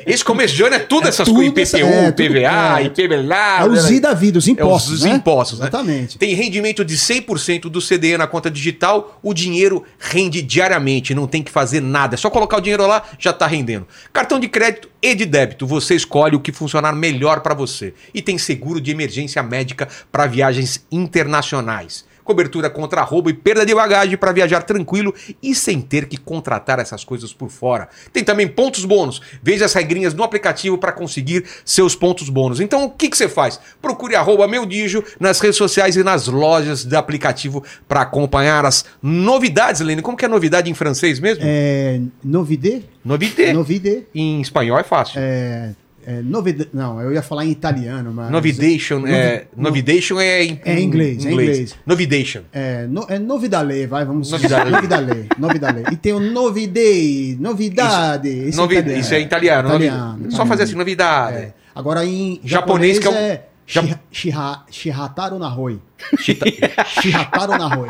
Esse 0.06 0.24
começo 0.24 0.54
de 0.54 0.62
ano 0.62 0.74
é 0.74 0.78
tudo 0.78 1.08
essas 1.08 1.26
tudo 1.26 1.36
coisas. 1.36 1.72
IPTU, 1.72 1.86
é, 1.86 2.12
tudo- 2.12 2.28
PVA, 2.28 2.80
é. 2.80 2.84
IPVA. 2.84 3.60
é 3.60 3.64
o 3.64 3.76
Z 3.76 4.00
da 4.00 4.14
vida, 4.14 4.38
os 4.38 4.48
impostos, 4.48 4.92
É 4.92 4.94
os 4.94 5.02
né? 5.04 5.10
impostos, 5.16 5.58
né? 5.58 5.64
Exatamente. 5.66 6.18
Tem 6.18 6.34
rendimento 6.34 6.84
de 6.84 6.96
100% 6.96 7.68
do 7.68 7.80
CDE 7.80 8.16
na 8.16 8.26
conta 8.26 8.50
digital, 8.50 9.18
o 9.22 9.32
dinheiro 9.34 9.84
rende 9.98 10.42
diariamente, 10.42 11.14
não 11.14 11.26
tem 11.26 11.42
que 11.42 11.50
fazer 11.50 11.80
nada. 11.80 12.14
É 12.14 12.18
só 12.18 12.30
colocar 12.30 12.56
o 12.58 12.60
dinheiro 12.60 12.86
lá, 12.86 13.02
já 13.18 13.32
tá 13.32 13.46
rendendo. 13.46 13.86
Cartão 14.12 14.38
de 14.38 14.48
crédito 14.48 14.88
e 15.02 15.14
de 15.14 15.24
débito, 15.24 15.66
você 15.66 15.94
escolhe 15.94 16.36
o 16.36 16.40
que 16.40 16.52
funcionar 16.52 16.94
melhor 16.94 17.40
para 17.40 17.54
você. 17.54 17.94
E 18.12 18.20
tem 18.20 18.36
seguro 18.38 18.80
de 18.80 18.90
emergência 18.90 19.42
médica 19.42 19.88
para 20.12 20.26
viagens 20.26 20.84
internacionais. 20.90 22.04
Cobertura 22.24 22.70
contra 22.70 23.02
roubo 23.02 23.30
e 23.30 23.34
perda 23.34 23.64
de 23.64 23.74
bagagem 23.74 24.16
para 24.16 24.32
viajar 24.32 24.62
tranquilo 24.62 25.14
e 25.42 25.54
sem 25.54 25.80
ter 25.80 26.06
que 26.06 26.16
contratar 26.16 26.78
essas 26.78 27.04
coisas 27.04 27.32
por 27.32 27.50
fora. 27.50 27.88
Tem 28.12 28.22
também 28.22 28.46
pontos 28.46 28.84
bônus. 28.84 29.20
Veja 29.42 29.64
as 29.64 29.72
regrinhas 29.72 30.14
no 30.14 30.22
aplicativo 30.22 30.78
para 30.78 30.92
conseguir 30.92 31.44
seus 31.64 31.94
pontos 31.94 32.28
bônus. 32.28 32.60
Então, 32.60 32.84
o 32.84 32.90
que, 32.90 33.08
que 33.08 33.16
você 33.16 33.28
faz? 33.28 33.60
Procure 33.80 34.14
arroba 34.14 34.46
meu 34.46 34.66
Digio 34.66 35.04
nas 35.18 35.40
redes 35.40 35.56
sociais 35.56 35.96
e 35.96 36.02
nas 36.02 36.26
lojas 36.26 36.84
do 36.84 36.96
aplicativo 36.96 37.64
para 37.88 38.02
acompanhar 38.02 38.64
as 38.64 38.84
novidades, 39.02 39.80
Lene. 39.80 40.02
Como 40.02 40.16
que 40.16 40.24
é 40.24 40.28
novidade 40.28 40.70
em 40.70 40.74
francês 40.74 41.18
mesmo? 41.18 41.42
É, 41.46 42.00
novidade? 42.22 42.84
Novidade. 43.04 43.52
Novidade. 43.52 44.06
Em 44.14 44.40
espanhol 44.40 44.78
é 44.78 44.82
fácil. 44.82 45.14
É, 45.16 45.74
é, 46.06 46.22
novidade. 46.22 46.70
Não, 46.72 47.00
eu 47.00 47.12
ia 47.12 47.22
falar 47.22 47.44
em 47.44 47.50
italiano, 47.50 48.12
mas. 48.12 48.30
Novidation, 48.30 49.06
é, 49.06 49.46
Novi- 49.56 49.62
novidation 49.70 50.18
é 50.20 50.44
em, 50.44 50.60
É 50.64 50.78
em 50.78 50.84
inglês, 50.84 51.24
é 51.24 51.28
em 51.28 51.32
inglês. 51.32 51.76
Novidation. 51.86 52.42
É, 52.52 52.86
no, 52.86 53.04
é 53.08 53.18
novidale, 53.18 53.86
vai, 53.86 54.04
vamos 54.04 54.30
Novidale. 54.30 54.70
Novidale, 54.72 55.28
novidale. 55.38 55.84
E 55.92 55.96
tem 55.96 56.12
o 56.12 56.20
novidade, 56.20 57.36
novidade. 57.40 58.28
Esse 58.28 58.56
Novi- 58.56 58.76
italiano. 58.76 59.00
Isso 59.00 59.14
é 59.14 59.20
italiano. 59.20 59.68
novi- 59.68 59.84
Italiano, 59.86 60.12
Só 60.12 60.26
italiano. 60.26 60.46
fazer 60.48 60.62
assim, 60.64 60.74
novidade. 60.74 61.36
É. 61.36 61.54
Agora 61.74 62.04
em 62.04 62.40
Japonês 62.44 62.96
japonês, 62.96 62.98
que 62.98 63.06
é 63.06 63.10
um- 63.10 63.14
é 63.14 63.42
Ja- 63.66 63.82
shiha- 63.82 64.00
shiha- 64.10 64.64
Shihataru 64.70 65.38
Shihataru 66.18 67.58
Nahoi. 67.58 67.88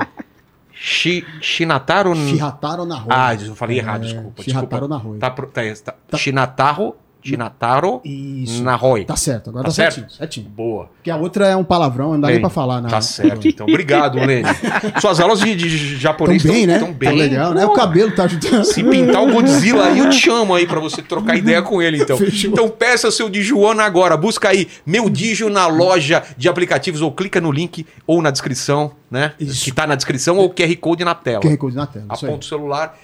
Shi- 0.72 1.24
Shinataro. 1.40 2.14
Shihataru 2.14 2.84
Nahoi. 2.86 3.08
Ah, 3.10 3.34
eu 3.34 3.54
falei 3.54 3.78
errado, 3.78 4.04
É, 4.04 4.06
desculpa. 4.12 4.42
Shihataru. 4.42 4.88
Nahoi. 4.88 5.18
Tá, 5.18 5.30
pro- 5.30 5.46
tá, 5.48 5.62
tá, 6.08 6.16
Shinataro. 6.18 6.94
Shinataro 7.22 8.00
Isso. 8.04 8.62
Nahoi. 8.62 9.04
Tá 9.04 9.16
certo, 9.16 9.50
agora 9.50 9.64
Tá 9.64 9.68
tá, 9.70 9.74
certo? 9.74 9.94
certinho, 9.94 10.16
certinho. 10.16 10.48
Boa. 10.48 10.86
Porque 10.96 11.10
a 11.10 11.16
outra 11.16 11.46
é 11.46 11.56
um 11.56 11.64
palavrão, 11.64 12.12
não 12.12 12.20
dá 12.20 12.28
nem 12.28 12.36
Bem, 12.36 12.40
pra 12.42 12.50
falar. 12.50 12.80
Na, 12.80 12.88
Tá 12.88 13.00
certo, 13.00 13.46
então. 13.46 13.66
Obrigado, 13.66 14.18
Lene. 14.18 14.48
Suas 15.00 15.20
aulas 15.20 15.40
de, 15.40 15.54
de 15.54 15.90
Tão 15.90 15.98
japonês 16.00 16.42
bem, 16.42 16.66
né? 16.66 16.78
tão 16.78 16.92
bem. 16.92 17.08
Tão 17.08 17.18
legal, 17.18 17.54
né? 17.54 17.64
O 17.66 17.72
cabelo 17.72 18.10
tá 18.14 18.24
ajudando. 18.24 18.64
Se 18.64 18.82
pintar 18.82 19.22
o 19.22 19.32
Godzilla 19.32 19.86
aí, 19.86 19.98
eu 19.98 20.10
te 20.10 20.16
chamo 20.18 20.54
aí 20.54 20.66
pra 20.66 20.80
você 20.80 21.02
trocar 21.02 21.36
ideia 21.36 21.62
com 21.62 21.80
ele, 21.80 22.02
então. 22.02 22.16
Fechou. 22.16 22.50
Então 22.50 22.68
peça 22.68 23.10
seu 23.10 23.28
Dijuana 23.28 23.84
agora. 23.84 24.16
Busca 24.16 24.48
aí 24.48 24.68
Meu 24.84 25.08
Digio 25.08 25.48
na 25.48 25.66
loja 25.66 26.22
de 26.36 26.48
aplicativos 26.48 27.00
ou 27.02 27.12
clica 27.12 27.40
no 27.40 27.50
link 27.52 27.86
ou 28.06 28.20
na 28.20 28.30
descrição, 28.30 28.92
né? 29.10 29.32
Isso. 29.38 29.64
Que 29.64 29.72
tá 29.72 29.86
na 29.86 29.94
descrição 29.94 30.36
ou 30.38 30.50
QR 30.50 30.74
Code 30.76 31.04
na 31.04 31.14
tela. 31.14 31.40
QR 31.40 31.56
Code 31.56 31.76
na 31.76 31.86
tela. 31.86 32.06
Aponta 32.08 32.44
o 32.44 32.48
celular 32.48 32.98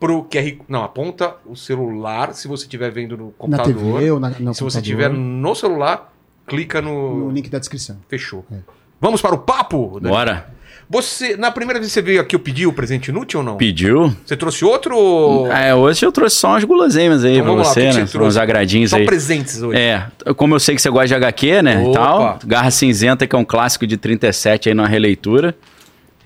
pro 0.00 0.24
QR 0.24 0.56
Não, 0.68 0.82
aponta 0.82 1.34
o 1.46 1.54
celular 1.54 2.32
se 2.34 2.48
você 2.48 2.64
estiver 2.64 2.90
vendo 2.90 3.16
no 3.16 3.26
Na 3.26 3.32
computador. 3.38 3.74
TV 4.00 4.10
ou 4.10 4.18
na, 4.18 4.30
no 4.30 4.34
se 4.54 4.62
você 4.62 4.78
computador, 4.78 4.82
tiver 4.82 5.08
no 5.10 5.54
celular, 5.54 6.12
clica 6.46 6.80
no. 6.82 7.26
no 7.26 7.30
link 7.30 7.48
da 7.50 7.58
descrição. 7.60 7.98
Fechou. 8.08 8.44
É. 8.50 8.56
Vamos 9.00 9.20
para 9.22 9.34
o 9.34 9.38
papo? 9.38 9.98
Dani? 10.00 10.12
Bora. 10.12 10.46
Você, 10.92 11.36
na 11.36 11.52
primeira 11.52 11.78
vez 11.78 11.92
que 11.92 11.94
você 11.94 12.02
veio 12.02 12.20
aqui, 12.20 12.34
eu 12.34 12.40
pedi 12.40 12.66
o 12.66 12.72
presente 12.72 13.08
inútil 13.10 13.38
ou 13.40 13.46
não? 13.46 13.56
Pediu? 13.56 14.12
Você 14.26 14.36
trouxe 14.36 14.64
outro? 14.64 14.96
ou- 14.96 15.46
É, 15.52 15.72
hoje 15.72 16.04
eu 16.04 16.10
trouxe 16.10 16.34
só 16.34 16.48
umas 16.48 16.64
guloseimas 16.64 17.24
aí 17.24 17.34
Então 17.38 17.44
pra 17.54 17.54
lá, 17.54 17.64
você, 17.64 17.80
que 17.82 17.90
que 17.92 17.96
né? 17.98 18.06
você? 18.06 18.18
Uns 18.18 18.36
agradinhos 18.36 18.90
Só 18.90 18.96
aí. 18.96 19.06
presentes 19.06 19.62
hoje. 19.62 19.78
É, 19.78 20.08
como 20.36 20.56
eu 20.56 20.58
sei 20.58 20.74
que 20.74 20.82
você 20.82 20.90
gosta 20.90 21.06
de 21.06 21.14
HQ, 21.14 21.62
né? 21.62 21.78
Opa. 21.78 21.90
E 21.90 21.92
tal. 21.94 22.38
Garra 22.44 22.72
Cinzenta, 22.72 23.24
que 23.24 23.36
é 23.36 23.38
um 23.38 23.44
clássico 23.44 23.86
de 23.86 23.96
37 23.96 24.68
aí 24.70 24.74
numa 24.74 24.88
releitura. 24.88 25.54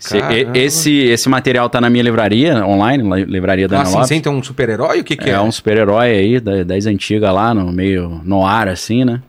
Esse, 0.05 0.19
Caramba. 0.21 0.59
esse, 0.59 0.93
esse 0.99 1.29
material 1.29 1.69
tá 1.71 1.81
na 1.81 1.89
minha 1.89 2.03
livraria 2.05 2.65
online, 2.67 3.25
livraria 3.25 3.67
da 3.67 3.79
Ah, 3.79 3.81
Ana 3.81 3.91
Lopes. 3.91 4.09
cinzenta 4.09 4.29
é 4.29 4.33
um 4.33 4.43
super-herói? 4.43 5.01
O 5.01 5.05
que, 5.05 5.17
que 5.17 5.31
é? 5.31 5.35
É 5.35 5.41
um 5.41 5.51
super-herói 5.51 6.11
aí, 6.11 6.41
da- 6.41 6.63
das 6.63 6.85
antigas 6.87 7.33
lá, 7.33 7.55
no 7.55 7.73
meio 7.73 8.21
no 8.25 8.45
ar, 8.47 8.69
assim, 8.69 9.05
né? 9.05 9.23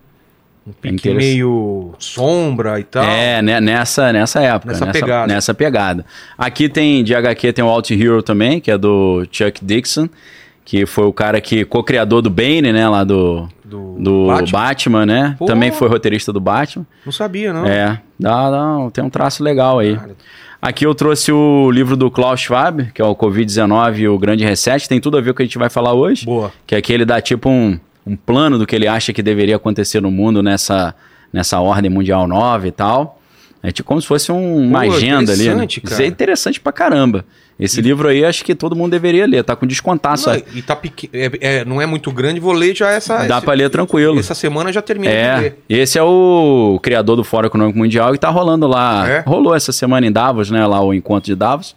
um 0.68 0.72
é 0.72 0.74
pique 0.82 0.96
interessante. 0.96 1.24
meio 1.34 1.94
sombra 2.00 2.80
e 2.80 2.84
tal. 2.84 3.04
É, 3.04 3.40
né, 3.42 3.62
nessa, 3.62 4.12
nessa 4.12 4.42
época. 4.42 4.74
Nessa 4.74 4.88
pegada. 4.88 5.34
Nessa 5.34 5.54
pegada. 5.54 6.06
Aqui 6.38 6.68
tem, 6.68 7.04
de 7.04 7.14
HQ, 7.16 7.54
tem 7.54 7.64
o 7.64 7.68
Alt 7.70 7.92
Hero 7.92 8.22
também, 8.24 8.60
que 8.60 8.72
é 8.72 8.78
do 8.78 9.26
Chuck 9.32 9.64
Dixon, 9.64 10.10
que 10.66 10.86
foi 10.88 11.06
o 11.06 11.14
cara 11.14 11.40
que, 11.40 11.64
co-criador 11.66 12.24
do 12.24 12.30
Bane, 12.32 12.74
né, 12.74 12.90
lá 12.90 13.04
do, 13.04 13.48
Do, 13.64 13.96
do 14.00 14.26
Batman? 14.28 14.52
Batman. 14.60 15.06
né? 15.06 15.36
Pô. 15.38 15.46
Também 15.46 15.72
foi 15.72 15.88
roteirista 15.88 16.34
do 16.34 16.40
Batman. 16.40 16.86
Não 17.06 17.12
sabia, 17.14 17.54
não. 17.54 17.66
É, 17.68 18.02
dá, 18.20 18.50
dá, 18.50 18.90
tem 18.92 19.04
um 19.04 19.10
traço 19.10 19.44
legal 19.44 19.78
aí. 19.78 19.96
Cara, 19.96 20.16
Aqui 20.66 20.84
eu 20.84 20.96
trouxe 20.96 21.32
o 21.32 21.70
livro 21.70 21.96
do 21.96 22.10
Klaus 22.10 22.42
Schwab, 22.42 22.92
que 22.92 23.00
é 23.00 23.06
o 23.06 23.16
Covid-19 23.16 24.00
e 24.00 24.08
o 24.08 24.18
Grande 24.18 24.44
Reset. 24.44 24.90
Tem 24.90 25.00
tudo 25.00 25.16
a 25.16 25.22
ver 25.22 25.28
com 25.28 25.34
o 25.34 25.36
que 25.36 25.44
a 25.44 25.46
gente 25.46 25.60
vai 25.60 25.70
falar 25.70 25.94
hoje. 25.94 26.26
Boa. 26.26 26.52
Que 26.66 26.74
aqui 26.74 26.92
ele 26.92 27.06
dá 27.06 27.22
tipo 27.22 27.48
um, 27.48 27.80
um 28.04 28.16
plano 28.16 28.58
do 28.58 28.66
que 28.66 28.76
ele 28.76 28.88
acha 28.88 29.14
que 29.14 29.22
deveria 29.22 29.58
acontecer 29.58 30.02
no 30.02 30.10
mundo 30.10 30.42
nessa, 30.42 30.96
nessa 31.32 31.60
ordem 31.60 31.92
mundial 31.92 32.28
nova 32.28 32.68
e 32.68 32.72
tal. 32.72 33.15
É 33.68 33.72
tipo 33.72 33.88
como 33.88 34.02
se 34.02 34.08
fosse 34.08 34.32
um- 34.32 34.68
uma 34.68 34.84
Pô, 34.86 34.94
agenda 34.94 35.32
ali. 35.34 35.48
Né? 35.50 35.54
cara. 35.56 35.94
Isso 35.94 36.02
é 36.02 36.06
interessante 36.06 36.60
pra 36.60 36.72
caramba. 36.72 37.26
Esse 37.58 37.82
livro 37.82 38.10
aí 38.10 38.26
acho 38.26 38.44
que 38.44 38.54
todo 38.54 38.76
mundo 38.76 38.92
deveria 38.92 39.26
ler. 39.26 39.42
Tá 39.44 39.56
com 39.56 39.66
descontaço. 39.66 40.30
Não, 40.30 40.36
ó. 40.38 40.42
e 40.54 40.62
tá 40.62 40.76
pequeno, 40.76 41.12
é, 41.14 41.32
é, 41.60 41.66
não 41.66 41.82
é 41.82 41.86
muito 41.86 42.12
grande, 42.12 42.38
vou 42.40 42.52
ler 42.52 42.76
já 42.76 42.92
essa. 42.92 43.26
Dá 43.26 43.38
esse- 43.38 43.46
pra 43.46 43.54
ler 43.54 43.70
tranquilo. 43.70 44.20
Essa 44.20 44.36
semana 44.36 44.74
já 44.74 44.82
terminei 44.82 45.14
de 45.14 45.20
É, 45.22 45.38
ler. 45.40 45.60
esse 45.70 45.98
é 45.98 46.04
o 46.04 46.78
criador 46.84 47.16
do 47.16 47.24
Fórum 47.24 47.48
Econômico 47.48 47.78
Mundial 47.80 48.14
e 48.14 48.18
tá 48.18 48.30
rolando 48.30 48.68
lá. 48.68 49.10
É? 49.10 49.20
Rolou 49.26 49.56
essa 49.56 49.72
semana 49.72 50.06
em 50.06 50.12
Davos, 50.12 50.52
né? 50.52 50.68
Lá 50.68 50.82
o 50.84 50.94
encontro 50.94 51.28
de 51.28 51.36
Davos. 51.36 51.76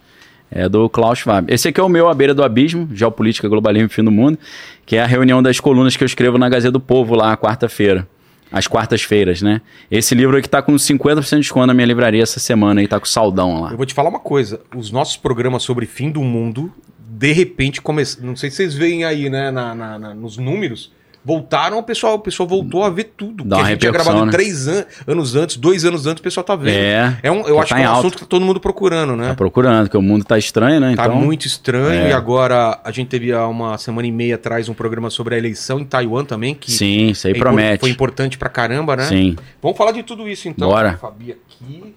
É 0.51 0.67
do 0.67 0.89
Klaus 0.89 1.19
Schwab. 1.19 1.45
Esse 1.53 1.67
aqui 1.67 1.79
é 1.79 1.83
o 1.83 1.87
meu 1.87 2.09
A 2.09 2.13
Beira 2.13 2.33
do 2.33 2.43
Abismo, 2.43 2.89
Geopolítica, 2.91 3.47
Globalismo 3.47 3.85
e 3.85 3.93
Fim 3.93 4.03
do 4.03 4.09
Mundo, 4.11 4.37
que 4.85 4.95
é 4.95 5.01
a 5.03 5.05
reunião 5.05 5.43
das 5.43 5.59
colunas 5.59 5.95
que 5.95 6.03
eu 6.03 6.07
escrevo 6.07 6.39
na 6.39 6.49
Gazeta 6.49 6.71
do 6.71 6.79
Povo 6.79 7.13
lá, 7.15 7.37
quarta-feira. 7.37 8.07
Às 8.51 8.65
quartas-feiras, 8.67 9.41
né? 9.41 9.61
Esse 9.91 10.15
livro 10.15 10.35
aqui 10.37 10.49
tá 10.49 10.61
com 10.61 10.73
50% 10.73 11.29
de 11.29 11.35
desconto 11.41 11.67
na 11.67 11.73
minha 11.73 11.85
livraria 11.85 12.23
essa 12.23 12.39
semana 12.39 12.81
e 12.81 12.87
tá 12.87 12.99
com 12.99 13.05
saldão 13.05 13.61
lá. 13.61 13.71
Eu 13.71 13.77
vou 13.77 13.85
te 13.85 13.93
falar 13.93 14.09
uma 14.09 14.19
coisa: 14.19 14.61
os 14.75 14.89
nossos 14.91 15.15
programas 15.17 15.61
sobre 15.63 15.85
fim 15.85 16.09
do 16.09 16.21
mundo, 16.21 16.73
de 16.97 17.31
repente, 17.31 17.81
começaram. 17.81 18.27
Não 18.27 18.35
sei 18.35 18.49
se 18.49 18.55
vocês 18.57 18.73
veem 18.73 19.03
aí, 19.05 19.29
né, 19.29 19.51
na, 19.51 19.75
na- 19.75 19.99
na- 19.99 20.13
nos 20.15 20.37
números. 20.37 20.91
Voltaram, 21.29 21.77
o 21.77 21.83
pessoal, 21.83 22.15
o 22.15 22.19
pessoal 22.19 22.49
voltou 22.49 22.83
a 22.83 22.89
ver 22.89 23.13
tudo. 23.15 23.43
Dá 23.43 23.57
que 23.57 23.61
a 23.61 23.65
gente 23.67 23.79
tinha 23.81 23.91
gravado 23.91 24.25
né? 24.25 24.31
três 24.31 24.67
an- 24.67 24.83
anos 25.05 25.35
antes, 25.35 25.57
dois 25.57 25.85
anos 25.85 26.07
antes, 26.07 26.21
o 26.21 26.23
pessoal 26.23 26.43
tá 26.43 26.55
vendo. 26.55 26.73
É, 27.21 27.31
um, 27.31 27.41
eu 27.47 27.55
já 27.55 27.61
acho 27.61 27.69
tá 27.69 27.75
que 27.75 27.81
é 27.83 27.85
um 27.85 27.89
alta. 27.89 27.99
assunto 27.99 28.13
que 28.15 28.19
tá 28.21 28.25
todo 28.25 28.43
mundo 28.43 28.59
procurando, 28.59 29.15
né? 29.15 29.27
Tá 29.27 29.35
procurando, 29.35 29.83
porque 29.83 29.97
o 29.97 30.01
mundo 30.01 30.25
tá 30.25 30.39
estranho, 30.39 30.79
né? 30.79 30.95
Tá 30.95 31.05
Então, 31.05 31.15
muito 31.15 31.45
estranho. 31.45 31.91
é. 32.07 32.09
E 32.09 32.13
agora 32.13 32.79
a 32.83 32.91
gente 32.91 33.09
teve 33.09 33.31
há 33.31 33.45
uma 33.47 33.77
semana 33.77 34.07
e 34.07 34.11
meia 34.11 34.33
atrás 34.35 34.67
um 34.69 34.73
programa 34.73 35.11
sobre 35.11 35.35
a 35.35 35.37
eleição 35.37 35.79
em 35.79 35.85
Taiwan 35.85 36.25
também, 36.25 36.55
que 36.55 36.71
Sim, 36.71 37.09
isso 37.09 37.27
aí 37.27 37.33
é 37.33 37.37
promete. 37.37 37.81
foi 37.81 37.91
importante 37.91 38.35
pra 38.35 38.49
caramba, 38.49 38.95
né? 38.95 39.03
Sim. 39.03 39.35
Vamos 39.61 39.77
falar 39.77 39.91
de 39.91 40.01
tudo 40.01 40.27
isso 40.27 40.47
então. 40.49 40.67
Bora. 40.69 40.97
Fabi 40.97 41.33
aqui. 41.33 41.93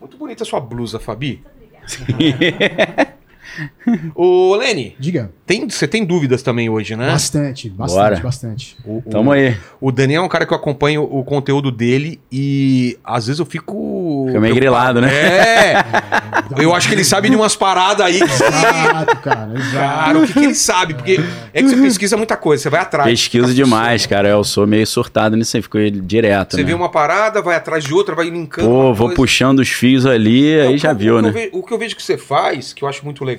Muito 0.00 0.16
bonita 0.16 0.44
a 0.44 0.46
sua 0.46 0.60
blusa, 0.60 1.00
Fabi. 1.00 1.42
Ô, 4.14 4.54
Lene, 4.56 4.94
Diga. 4.98 5.30
tem, 5.46 5.68
você 5.68 5.86
tem 5.88 6.04
dúvidas 6.04 6.42
também 6.42 6.68
hoje, 6.68 6.94
né? 6.96 7.06
Bastante, 7.10 7.68
bastante, 7.68 7.98
Bora. 8.00 8.20
bastante. 8.20 8.76
O, 8.84 8.98
o- 8.98 9.10
Tamo 9.10 9.32
aí. 9.32 9.56
o 9.80 9.90
Daniel 9.90 10.22
é 10.22 10.24
um 10.26 10.28
cara 10.28 10.46
que 10.46 10.52
eu 10.52 10.56
acompanho 10.56 11.02
o 11.02 11.24
conteúdo 11.24 11.70
dele 11.70 12.20
e 12.30 12.98
às 13.04 13.26
vezes 13.26 13.40
eu 13.40 13.46
fico. 13.46 14.24
Fica 14.28 14.40
meio 14.40 14.54
grilado, 14.54 15.00
né? 15.00 15.08
É! 15.12 15.74
eu 16.62 16.74
acho 16.74 16.88
que 16.88 16.94
ele 16.94 17.04
sabe 17.04 17.28
de 17.30 17.36
umas 17.36 17.56
paradas 17.56 18.04
aí 18.06 18.18
que. 18.18 18.24
Exato, 18.24 19.16
cara, 19.18 19.52
exato. 19.56 20.04
Cara, 20.04 20.18
o 20.18 20.26
que, 20.26 20.32
que 20.32 20.38
ele 20.44 20.54
sabe? 20.54 20.94
Porque 20.94 21.20
é 21.52 21.62
que 21.62 21.68
você 21.68 21.76
pesquisa 21.76 22.16
muita 22.16 22.36
coisa, 22.36 22.62
você 22.62 22.70
vai 22.70 22.80
atrás. 22.80 23.08
Pesquiso 23.08 23.48
Fica 23.48 23.56
demais, 23.56 24.06
cara. 24.06 24.28
Eu 24.28 24.44
sou 24.44 24.66
meio 24.66 24.86
surtado 24.86 25.36
nisso 25.36 25.56
aí, 25.56 25.62
fico 25.62 25.78
direto, 25.90 26.52
Você 26.56 26.62
né? 26.62 26.68
vê 26.68 26.74
uma 26.74 26.88
parada, 26.90 27.40
vai 27.42 27.56
atrás 27.56 27.84
de 27.84 27.92
outra, 27.94 28.14
vai 28.14 28.28
linkando. 28.30 28.68
Pô, 28.68 28.94
vou 28.94 29.08
coisa. 29.08 29.14
puxando 29.16 29.58
os 29.60 29.68
fios 29.68 30.04
ali, 30.06 30.56
Não, 30.58 30.68
aí 30.70 30.78
já 30.78 30.92
viu, 30.92 31.20
né? 31.22 31.28
eu 31.28 31.32
ve- 31.32 31.50
o 31.52 31.62
que 31.62 31.72
eu 31.72 31.78
vejo 31.78 31.96
que 31.96 32.02
você 32.02 32.16
faz, 32.18 32.72
que 32.72 32.82
eu 32.84 32.88
acho 32.88 33.04
muito 33.04 33.24
legal, 33.24 33.37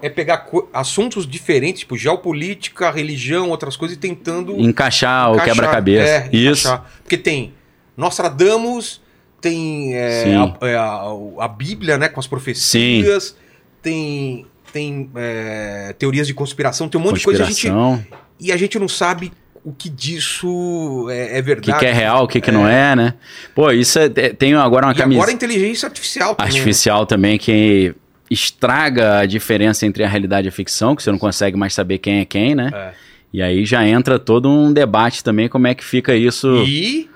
é 0.00 0.08
pegar 0.08 0.46
assuntos 0.72 1.26
diferentes, 1.26 1.80
tipo 1.80 1.96
geopolítica, 1.96 2.90
religião, 2.90 3.50
outras 3.50 3.76
coisas, 3.76 3.96
e 3.96 4.00
tentando. 4.00 4.58
Encaixar 4.60 5.30
o 5.30 5.34
encaixar- 5.34 5.54
quebra-cabeça. 5.54 6.08
é, 6.08 6.28
Isso. 6.32 6.68
encaixar. 6.68 6.90
Porque 7.02 7.16
tem 7.16 7.52
Nostradamus, 7.96 9.00
tem 9.40 9.94
é, 9.94 10.24
Sim. 10.24 10.36
a, 10.60 10.66
é, 10.66 10.76
a- 10.76 11.02
a 11.40 11.48
Bíblia, 11.48 11.98
né, 11.98 12.08
com 12.08 12.20
as 12.20 12.26
profecias, 12.26 13.36
tem. 13.82 14.46
Tem 14.70 15.08
é, 15.16 15.94
teorias 15.98 16.26
de 16.26 16.34
conspiração, 16.34 16.90
tem 16.90 17.00
um 17.00 17.04
monte 17.04 17.20
de 17.20 17.24
coisa. 17.24 17.42
A 17.42 17.46
gente, 17.46 17.72
e 18.38 18.52
a 18.52 18.56
gente 18.58 18.78
não 18.78 18.86
sabe 18.86 19.32
o 19.64 19.72
que 19.72 19.88
disso 19.88 21.06
é, 21.10 21.38
é 21.38 21.40
O 21.40 21.44
verdade. 21.44 21.72
que, 21.72 21.78
que 21.78 21.86
é 21.86 21.92
real, 21.92 22.24
o 22.24 22.28
que, 22.28 22.38
que 22.38 22.52
não 22.52 22.68
é, 22.68 22.94
né? 22.94 23.14
Pô, 23.54 23.70
isso 23.72 23.98
é, 23.98 24.04
é- 24.14 24.28
tem 24.28 24.52
agora 24.54 24.84
uma 24.86 24.94
camisa 24.94 25.18
agora 25.20 25.30
a 25.30 25.34
inteligência 25.34 25.86
artificial 25.86 26.34
também. 26.34 26.52
né? 26.52 26.58
artificial 26.58 27.06
também 27.06 27.38
que 27.38 27.94
estraga 28.30 29.18
a 29.20 29.26
diferença 29.26 29.86
entre 29.86 30.04
a 30.04 30.08
realidade 30.08 30.48
e 30.48 30.50
a 30.50 30.52
ficção, 30.52 30.94
que 30.94 31.02
você 31.02 31.10
não 31.10 31.18
consegue 31.18 31.56
mais 31.56 31.74
saber 31.74 31.98
quem 31.98 32.20
é 32.20 32.24
quem, 32.24 32.54
né? 32.54 32.70
É. 32.72 32.90
E 33.32 33.42
aí 33.42 33.64
já 33.64 33.86
entra 33.86 34.18
todo 34.18 34.48
um 34.48 34.72
debate 34.72 35.22
também, 35.22 35.48
como 35.48 35.66
é 35.66 35.74
que 35.74 35.84
fica 35.84 36.14
isso. 36.14 36.64
E 36.66 37.10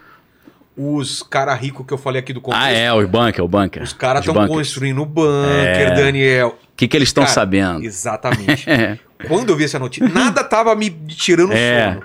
os 0.77 1.23
cara 1.23 1.55
rico 1.55 1.85
que 1.85 1.93
eu 1.93 1.99
falei 1.99 2.21
aqui 2.21 2.33
do 2.33 2.41
começo. 2.41 2.63
Ah, 2.63 2.71
é, 2.71 2.93
os 2.93 3.07
bunker, 3.07 3.45
o 3.45 3.49
bunker. 3.49 3.83
Os 3.83 3.93
caras 3.93 4.27
estão 4.27 4.47
construindo 4.47 5.01
o 5.03 5.07
bunker, 5.07 5.89
É. 5.89 5.95
Daniel. 5.95 6.59
O 6.73 6.77
que, 6.77 6.89
que 6.89 6.97
eles 6.97 7.09
estão 7.09 7.27
sabendo? 7.27 7.85
Exatamente. 7.85 8.65
É. 8.69 8.99
Quando 9.29 9.51
eu 9.51 9.57
vi 9.57 9.65
essa 9.65 9.79
notícia, 9.79 10.09
nada 10.09 10.43
tava 10.43 10.75
me 10.75 10.91
tirando 10.91 11.51
o 11.51 11.53
É. 11.53 11.93
sono. 11.95 12.05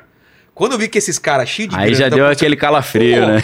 Quando 0.54 0.74
eu 0.74 0.78
vi 0.78 0.88
que 0.88 0.98
esses 1.00 1.18
caras 1.18 1.50
cheios 1.50 1.72
de 1.74 1.76
Aí 1.80 1.94
já 1.96 2.02
grana 2.10 2.16
deu 2.16 2.26
tão 2.26 2.32
aquele 2.32 2.56
calafrio, 2.56 3.26
né? 3.28 3.44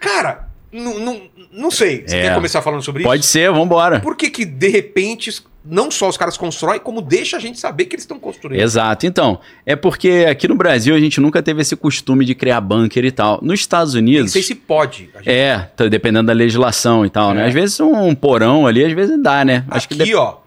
Cara, 0.00 0.45
não, 0.76 0.98
não, 0.98 1.20
não 1.52 1.70
sei. 1.70 2.04
Você 2.06 2.16
É. 2.16 2.22
quer 2.22 2.34
começar 2.34 2.62
falando 2.62 2.82
sobre 2.82 3.02
Pode 3.02 3.22
isso? 3.22 3.30
ser, 3.32 3.50
vambora. 3.50 4.00
Por 4.00 4.16
que 4.16 4.30
que, 4.30 4.44
de 4.44 4.68
repente, 4.68 5.42
não 5.64 5.90
só 5.90 6.08
os 6.08 6.16
caras 6.16 6.36
constroem, 6.36 6.78
como 6.78 7.00
deixa 7.02 7.36
a 7.36 7.40
gente 7.40 7.58
saber 7.58 7.86
que 7.86 7.96
eles 7.96 8.04
estão 8.04 8.18
construindo? 8.18 8.60
Exato. 8.60 9.06
Então, 9.06 9.40
é 9.64 9.74
porque 9.74 10.26
aqui 10.30 10.46
no 10.46 10.54
Brasil 10.54 10.94
a 10.94 11.00
gente 11.00 11.20
nunca 11.20 11.42
teve 11.42 11.62
esse 11.62 11.74
costume 11.74 12.24
de 12.24 12.34
criar 12.34 12.60
bunker 12.60 13.04
e 13.04 13.10
tal. 13.10 13.40
Nos 13.42 13.60
Estados 13.60 13.94
Unidos. 13.94 14.32
sei 14.32 14.42
se 14.42 14.54
pode. 14.54 15.10
Gente- 15.16 15.28
É, 15.30 15.58
tá 15.76 15.86
dependendo 15.88 16.26
da 16.28 16.32
legislação 16.32 17.04
e 17.04 17.10
tal, 17.10 17.34
né? 17.34 17.42
É. 17.42 17.46
Às 17.48 17.54
vezes 17.54 17.80
um 17.80 18.14
porão 18.14 18.66
ali, 18.66 18.84
às 18.84 18.92
vezes 18.92 19.20
dá, 19.22 19.44
né? 19.44 19.64
Acho 19.68 19.86
aqui, 19.86 19.96
que 19.96 20.04
dep- 20.04 20.14
ó. 20.16 20.38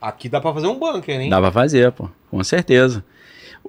Aqui 0.00 0.28
dá 0.28 0.40
pra 0.40 0.52
fazer 0.54 0.68
um 0.68 0.78
bunker, 0.78 1.20
hein? 1.20 1.28
dá 1.28 1.40
pra 1.40 1.50
fazer, 1.50 1.90
pô. 1.90 2.08
Com 2.30 2.44
certeza. 2.44 3.02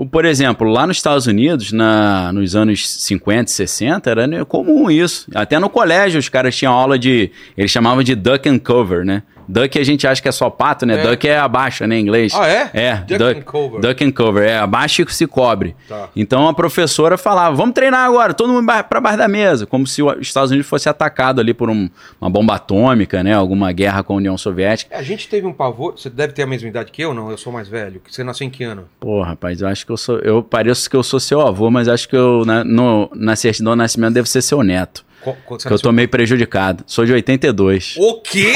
Por 0.06 0.24
exemplo, 0.26 0.68
lá 0.68 0.88
nos 0.88 0.98
Estados 0.98 1.28
Unidos, 1.28 1.72
na, 1.72 2.32
nos 2.32 2.56
anos 2.56 2.88
50 2.88 3.50
e 3.50 3.54
60, 3.54 4.10
era 4.10 4.46
comum 4.46 4.90
isso. 4.90 5.28
Até 5.36 5.60
no 5.60 5.70
colégio 5.70 6.20
os 6.20 6.30
caras 6.30 6.56
tinham 6.56 6.74
aula 6.74 6.98
de. 6.98 7.32
Eles 7.58 7.70
chamavam 7.70 8.02
de 8.02 8.16
duck 8.16 8.48
and 8.48 8.60
cover, 8.60 9.06
né? 9.06 9.24
Duck 9.52 9.80
a 9.80 9.84
gente 9.84 10.06
acha 10.06 10.22
que 10.22 10.28
é 10.30 10.32
só 10.32 10.48
pato, 10.48 10.86
né? 10.86 11.00
É. 11.04 11.08
Duck 11.10 11.28
é 11.28 11.40
abaixa, 11.40 11.88
né? 11.88 11.98
Em 11.98 12.02
inglês. 12.02 12.32
Ah, 12.36 12.48
é? 12.48 12.70
É, 12.72 12.96
Duck 12.98 13.18
duck, 13.18 13.40
and 13.40 13.42
cover. 13.42 13.82
duck 13.82 14.06
and 14.06 14.12
cover. 14.12 14.44
É, 14.48 14.58
abaixa 14.60 15.02
e 15.02 15.12
se 15.12 15.26
cobre. 15.26 15.76
Tá. 15.88 16.10
Então 16.16 16.48
a 16.48 16.54
professora 16.54 17.18
falava: 17.18 17.56
vamos 17.56 17.74
treinar 17.74 18.06
agora, 18.06 18.34
todo 18.34 18.54
mundo 18.54 18.68
pra 18.88 19.02
baixo 19.02 19.18
da 19.18 19.28
mesa. 19.28 19.66
Como 19.66 19.88
se 19.88 20.04
os 20.04 20.18
Estados 20.22 20.52
Unidos 20.52 20.70
fosse 20.70 20.88
atacado 20.88 21.42
ali 21.42 21.54
por 21.54 21.68
um- 21.70 21.90
uma 22.22 22.30
bomba 22.30 22.56
atômica, 22.56 23.24
né? 23.24 23.34
Alguma 23.34 23.72
guerra 23.72 24.04
com 24.04 24.14
a 24.14 24.18
União 24.18 24.38
Soviética. 24.38 24.94
É, 24.96 25.00
A 25.00 25.04
gente 25.04 25.28
teve 25.28 25.48
um 25.48 25.54
pavor. 25.54 25.94
Você 25.98 26.10
deve 26.12 26.34
ter 26.34 26.44
a 26.44 26.48
mesma 26.48 26.68
idade 26.70 26.92
que 26.92 27.02
eu, 27.02 27.14
não? 27.14 27.32
Eu 27.32 27.38
sou 27.38 27.52
mais 27.52 27.68
velho. 27.68 28.02
Você 28.08 28.24
nasceu 28.24 28.46
em 28.46 28.50
que 28.52 28.64
ano? 28.64 28.86
Pô, 29.00 29.22
rapaz, 29.24 29.62
eu 29.62 29.68
acho 29.68 29.84
que 29.86 29.92
eu 29.92 29.98
sou. 29.98 30.20
Eu 30.20 30.44
pareço 30.44 30.88
que 30.90 30.96
eu 30.96 31.02
sou 31.02 31.20
seu 31.20 31.42
avô, 31.42 31.72
mas 31.72 31.88
acho 31.88 32.08
que 32.08 32.16
eu, 32.16 32.44
na, 32.46 32.64
no, 32.64 33.10
na 33.16 33.36
certidão 33.36 33.74
de 33.74 33.80
nascimento, 33.80 34.14
devo 34.14 34.28
ser 34.28 34.42
seu 34.44 34.62
neto. 34.62 35.04
Você 35.50 35.68
Que 35.68 35.74
eu 35.74 35.80
tô 35.80 35.92
meio 35.92 36.08
prejudicado. 36.08 36.84
Sou 36.88 37.06
de 37.06 37.12
82. 37.14 37.96
O 37.98 38.22
quê? 38.22 38.54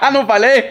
Ah, 0.00 0.10
não 0.12 0.26
falei? 0.26 0.70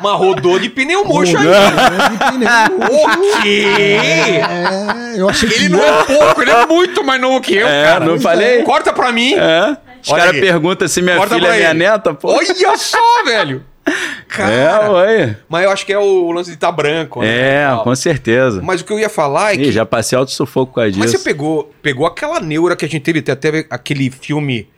Uma 0.00 0.14
rodou 0.14 0.58
de 0.58 0.68
pneu 0.68 1.04
murcho 1.04 1.36
aí. 1.38 1.46
O 1.46 3.42
quê? 3.42 3.64
É, 4.00 5.20
eu 5.20 5.28
achei 5.28 5.48
que 5.48 5.54
Ele 5.56 5.68
não 5.70 5.82
é 5.82 6.04
pouco, 6.04 6.42
ele 6.42 6.50
é 6.50 6.66
muito 6.66 7.04
mais 7.04 7.20
novo 7.20 7.40
que 7.40 7.56
eu, 7.56 7.66
É, 7.66 7.84
cara. 7.84 8.04
não 8.04 8.20
falei? 8.20 8.62
Corta 8.62 8.92
pra 8.92 9.10
mim. 9.12 9.34
É. 9.34 9.76
Os 10.02 10.12
caras 10.12 10.38
perguntam 10.38 10.86
se 10.86 11.02
minha 11.02 11.16
Corta 11.16 11.34
filha 11.34 11.48
é 11.48 11.56
minha 11.56 11.70
ele. 11.70 11.78
neta, 11.80 12.14
pô. 12.14 12.30
Olha 12.32 12.76
só, 12.76 12.98
velho. 13.24 13.64
Cara. 14.28 14.52
É, 14.52 14.88
ué. 14.90 15.36
Mas 15.48 15.64
eu 15.64 15.70
acho 15.70 15.86
que 15.86 15.92
é 15.92 15.98
o 15.98 16.30
lance 16.32 16.50
de 16.50 16.56
estar 16.56 16.72
branco, 16.72 17.20
né? 17.22 17.62
É, 17.62 17.80
com 17.82 17.94
certeza. 17.94 18.60
Mas 18.62 18.80
o 18.80 18.84
que 18.84 18.92
eu 18.92 18.98
ia 18.98 19.08
falar 19.08 19.52
é 19.52 19.54
Ih, 19.54 19.58
que. 19.66 19.72
já 19.72 19.86
passei 19.86 20.18
alto 20.18 20.30
sufoco 20.32 20.74
com 20.74 20.80
a 20.80 20.86
disso. 20.88 20.98
Mas 20.98 21.10
você 21.12 21.18
pegou, 21.18 21.72
pegou 21.80 22.06
aquela 22.06 22.40
neura 22.40 22.74
que 22.76 22.84
a 22.84 22.88
gente 22.88 23.02
teve 23.02 23.20
até, 23.30 23.64
aquele 23.70 24.10
filme 24.10 24.68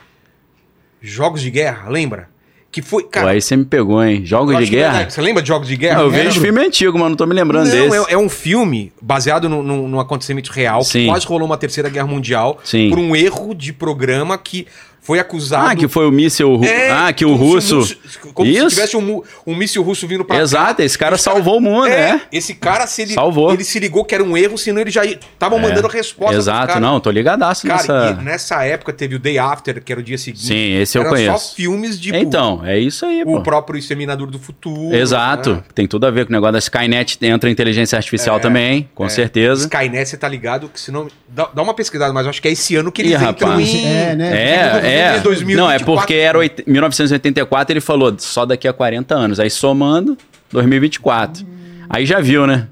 Jogos 1.00 1.40
de 1.40 1.50
Guerra, 1.50 1.88
lembra? 1.88 2.28
Que 2.70 2.82
foi. 2.82 3.04
Pô, 3.04 3.08
Cara, 3.08 3.30
aí 3.30 3.40
você 3.40 3.56
me 3.56 3.64
pegou, 3.64 4.04
hein? 4.04 4.26
Jogos 4.26 4.54
de 4.58 4.64
é 4.64 4.66
guerra? 4.66 4.90
verdade. 4.92 5.14
Você 5.14 5.22
lembra 5.22 5.40
de 5.42 5.48
Jogos 5.48 5.66
de 5.68 5.76
Guerra? 5.76 6.00
Ah, 6.00 6.02
eu 6.02 6.10
vejo 6.10 6.38
filme 6.40 6.60
antigo, 6.60 6.98
mas 6.98 7.08
não 7.08 7.16
tô 7.16 7.24
me 7.24 7.32
lembrando 7.34 7.64
Não, 7.66 7.88
desse. 7.88 8.10
é, 8.10 8.12
é 8.12 8.18
um 8.18 8.28
filme 8.28 8.92
baseado 9.00 9.48
no- 9.48 9.62
no- 9.62 9.88
num 9.88 9.98
acontecimento 9.98 10.50
real 10.52 10.82
Sim. 10.84 11.00
que 11.00 11.06
quase 11.06 11.24
rolou 11.26 11.46
uma 11.46 11.56
terceira 11.56 11.88
guerra 11.88 12.06
mundial 12.06 12.58
Sim. 12.62 12.90
por 12.90 12.98
um 12.98 13.16
erro 13.16 13.54
de 13.54 13.72
programa 13.72 14.36
que 14.36 14.66
foi 15.08 15.18
acusado. 15.18 15.70
Ah, 15.70 15.74
que 15.74 15.88
foi 15.88 16.06
o 16.06 16.12
míssil. 16.12 16.54
ru- 16.56 16.64
É, 16.66 16.90
ah, 16.90 17.10
que 17.14 17.24
o 17.24 17.30
como 17.30 17.38
se 17.62 17.72
russo. 17.72 17.76
russo- 17.78 17.96
como 18.34 18.50
Isso. 18.50 18.68
se 18.68 18.74
tivesse 18.76 18.94
um, 18.98 19.22
um 19.46 19.54
míssil 19.56 19.82
russo 19.82 20.06
vindo 20.06 20.22
pra 20.22 20.36
Exato, 20.38 20.76
cá. 20.76 20.84
esse 20.84 20.98
cara 20.98 21.14
Esse 21.14 21.24
salvou 21.24 21.56
o 21.56 21.60
mundo, 21.62 21.86
é, 21.86 22.12
né? 22.12 22.20
Esse 22.30 22.52
cara, 22.52 22.86
se 22.86 23.00
ele, 23.00 23.14
Salvou. 23.14 23.50
ele 23.54 23.64
se 23.64 23.78
ligou 23.78 24.04
que 24.04 24.14
era 24.14 24.22
um 24.22 24.36
erro, 24.36 24.58
senão 24.58 24.82
ele 24.82 24.90
já 24.90 25.06
estavam 25.06 25.58
mandando 25.58 25.88
resposta. 25.88 26.36
Exato, 26.36 26.78
não, 26.78 27.00
tô 27.00 27.10
ligadaço 27.10 27.66
Cara, 27.66 27.78
nessa. 27.78 28.18
e 28.20 28.24
nessa 28.24 28.64
época 28.64 28.92
teve 28.92 29.14
o 29.14 29.18
Day 29.18 29.38
After, 29.38 29.82
que 29.82 29.90
era 29.90 30.00
o 30.00 30.04
dia 30.04 30.18
seguinte. 30.18 30.44
Sim, 30.44 30.74
esse 30.78 30.98
eu 30.98 31.02
Era 31.02 31.10
só 31.10 31.16
conheço. 31.16 31.54
filmes 31.54 31.98
de 31.98 32.14
Então, 32.14 32.60
é 32.66 32.78
isso 32.78 33.06
aí, 33.06 33.24
pô. 33.24 33.38
o 33.38 33.42
próprio 33.42 33.78
Exterminador 33.78 34.26
do 34.30 34.38
Futuro. 34.38 34.94
Exato, 34.94 35.54
né? 35.54 35.62
tem 35.74 35.86
tudo 35.88 36.06
a 36.06 36.10
ver 36.10 36.26
com 36.26 36.30
o 36.30 36.34
negócio 36.34 36.52
da 36.52 36.58
Skynet, 36.58 37.18
entra 37.22 37.48
inteligência 37.48 37.96
artificial 37.96 38.36
É, 38.36 38.40
também, 38.40 38.90
com 38.94 39.06
é. 39.06 39.08
certeza. 39.08 39.62
Skynet, 39.62 40.06
você 40.06 40.18
tá 40.18 40.28
ligado? 40.28 40.68
Que 40.68 40.78
senão. 40.78 41.08
Dá, 41.30 41.48
dá 41.54 41.62
uma 41.62 41.72
pesquisada, 41.72 42.12
mas 42.12 42.24
eu 42.26 42.30
acho 42.30 42.42
que 42.42 42.48
é 42.48 42.52
esse 42.52 42.76
ano 42.76 42.92
que 42.92 43.00
eles 43.00 43.12
Ih, 43.12 43.24
entram 43.24 43.48
rapaz. 43.50 43.68
em. 43.68 43.86
É, 43.86 44.14
né? 44.14 44.28
É, 44.32 44.98
É, 44.98 44.98
2024. 45.23 45.57
não, 45.57 45.71
é 45.71 45.78
porque 45.78 46.14
era 46.14 46.38
oit- 46.38 46.62
1984, 46.67 47.73
ele 47.73 47.81
falou 47.81 48.14
só 48.19 48.45
daqui 48.47 48.67
a 48.69 48.73
40 48.73 49.14
anos. 49.14 49.40
Aí 49.40 49.50
somando, 49.50 50.17
2024. 50.52 51.47
Aí 51.90 52.05
já 52.07 52.21
viu, 52.21 52.47
né? 52.47 52.69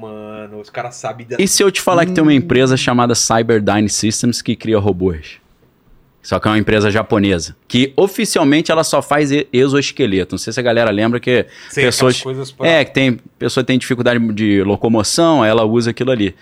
Mano, 0.00 0.60
os 0.60 0.70
caras 0.70 0.96
sabem 0.96 1.26
da... 1.26 1.36
E 1.38 1.46
se 1.46 1.62
eu 1.62 1.70
te 1.70 1.80
falar 1.80 2.06
que 2.06 2.12
tem 2.12 2.22
uma 2.22 2.34
empresa 2.34 2.76
chamada 2.76 3.14
Cyberdyne 3.14 3.88
Systems 3.88 4.42
que 4.42 4.56
cria 4.56 4.78
robôs? 4.78 5.40
Só 6.22 6.38
que 6.38 6.46
é 6.46 6.52
uma 6.52 6.58
empresa 6.58 6.88
japonesa. 6.90 7.56
Que 7.66 7.92
oficialmente 7.96 8.70
ela 8.70 8.84
só 8.84 9.02
faz 9.02 9.30
exoesqueleto. 9.52 10.34
Não 10.34 10.38
sei 10.38 10.52
se 10.52 10.60
a 10.60 10.62
galera 10.62 10.90
lembra 10.90 11.18
que 11.18 11.46
Sei, 11.68 11.84
pessoas. 11.84 12.22
pra- 12.56 12.66
É, 12.68 12.84
que 12.84 12.92
tem. 12.94 13.18
Pessoa 13.38 13.64
tem 13.64 13.76
dificuldade 13.76 14.20
de 14.32 14.62
locomoção, 14.62 15.44
ela 15.44 15.64
usa 15.64 15.90
aquilo 15.90 16.12
ali. 16.12 16.32